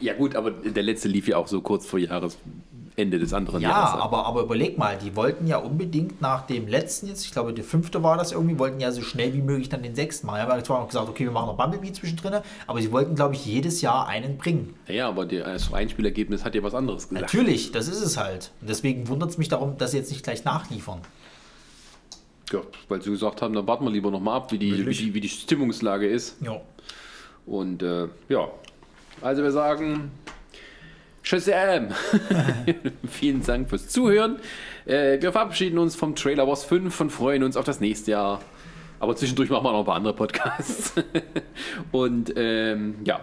Ja 0.00 0.14
gut, 0.14 0.34
aber 0.36 0.50
der 0.50 0.82
letzte 0.82 1.08
lief 1.08 1.28
ja 1.28 1.36
auch 1.36 1.46
so 1.48 1.60
kurz 1.60 1.84
vor 1.84 1.98
Jahresende 1.98 3.18
des 3.18 3.32
anderen 3.34 3.60
Ja, 3.60 3.70
Jahres. 3.70 4.00
aber, 4.00 4.24
aber 4.24 4.42
überleg 4.42 4.78
mal, 4.78 4.96
die 4.96 5.14
wollten 5.16 5.46
ja 5.46 5.58
unbedingt 5.58 6.20
nach 6.22 6.46
dem 6.46 6.68
letzten 6.68 7.08
jetzt, 7.08 7.24
ich 7.24 7.32
glaube 7.32 7.52
der 7.52 7.64
fünfte 7.64 8.02
war 8.02 8.16
das 8.16 8.32
irgendwie, 8.32 8.58
wollten 8.58 8.80
ja 8.80 8.92
so 8.92 9.02
schnell 9.02 9.34
wie 9.34 9.42
möglich 9.42 9.68
dann 9.68 9.82
den 9.82 9.94
sechsten 9.94 10.26
machen. 10.26 10.38
Ja 10.38 10.62
zwar 10.64 10.80
noch 10.80 10.86
gesagt, 10.88 11.08
okay, 11.08 11.24
wir 11.24 11.32
machen 11.32 11.46
noch 11.48 11.56
Bumblebee 11.56 11.92
zwischendrin, 11.92 12.40
aber 12.66 12.80
sie 12.80 12.92
wollten, 12.92 13.14
glaube 13.14 13.34
ich, 13.34 13.44
jedes 13.44 13.82
Jahr 13.82 14.06
einen 14.06 14.38
bringen. 14.38 14.74
Ja, 14.86 15.08
aber 15.08 15.26
das 15.26 15.72
Einspielergebnis 15.72 16.44
hat 16.44 16.54
ja 16.54 16.62
was 16.62 16.74
anderes 16.74 17.08
gesagt. 17.08 17.22
Natürlich, 17.34 17.72
das 17.72 17.88
ist 17.88 18.00
es 18.00 18.16
halt. 18.16 18.52
Und 18.60 18.70
deswegen 18.70 19.08
wundert 19.08 19.30
es 19.30 19.38
mich 19.38 19.48
darum, 19.48 19.76
dass 19.76 19.90
sie 19.90 19.98
jetzt 19.98 20.10
nicht 20.10 20.22
gleich 20.22 20.44
nachliefern. 20.44 21.00
Ja, 22.52 22.60
weil 22.88 23.00
sie 23.02 23.10
gesagt 23.10 23.42
haben, 23.42 23.54
dann 23.54 23.66
warten 23.66 23.84
wir 23.84 23.90
lieber 23.90 24.10
noch 24.10 24.20
mal 24.20 24.36
ab, 24.36 24.52
wie 24.52 24.58
die, 24.58 24.86
wie 24.86 24.94
die, 24.94 25.14
wie 25.14 25.20
die 25.20 25.28
Stimmungslage 25.28 26.06
ist. 26.06 26.40
Ja. 26.42 26.60
Und 27.46 27.82
äh, 27.82 28.08
ja, 28.28 28.48
also 29.20 29.42
wir 29.42 29.52
sagen 29.52 30.10
Shazam! 31.22 31.88
Vielen 33.08 33.42
Dank 33.42 33.70
fürs 33.70 33.88
Zuhören. 33.88 34.38
Äh, 34.84 35.22
wir 35.22 35.32
verabschieden 35.32 35.78
uns 35.78 35.96
vom 35.96 36.14
Trailer 36.14 36.46
Wars 36.46 36.64
5 36.64 37.00
und 37.00 37.10
freuen 37.10 37.42
uns 37.42 37.56
auf 37.56 37.64
das 37.64 37.80
nächste 37.80 38.10
Jahr. 38.10 38.40
Aber 39.00 39.16
zwischendurch 39.16 39.48
machen 39.48 39.64
wir 39.64 39.72
noch 39.72 39.80
ein 39.80 39.84
paar 39.86 39.96
andere 39.96 40.14
Podcasts. 40.14 40.92
und 41.92 42.34
ähm, 42.36 42.96
ja, 43.04 43.20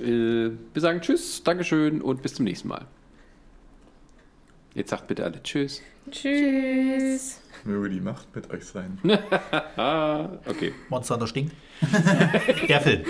äh, 0.00 0.50
wir 0.72 0.80
sagen 0.80 1.00
Tschüss, 1.00 1.42
Dankeschön 1.42 2.00
und 2.00 2.22
bis 2.22 2.34
zum 2.34 2.44
nächsten 2.44 2.68
Mal. 2.68 2.86
Jetzt 4.74 4.90
sagt 4.90 5.08
bitte 5.08 5.24
alle 5.24 5.42
Tschüss. 5.42 5.82
Tschüss. 6.10 7.39
Möge 7.64 7.90
die 7.90 8.00
Macht 8.00 8.34
mit 8.34 8.50
euch 8.50 8.64
sein. 8.64 8.98
Ah, 9.76 10.28
okay. 10.46 10.74
Monster 10.88 11.14
Hunter 11.14 11.26
stinkt. 11.26 11.54
Der 12.68 12.80
Film. 12.80 13.04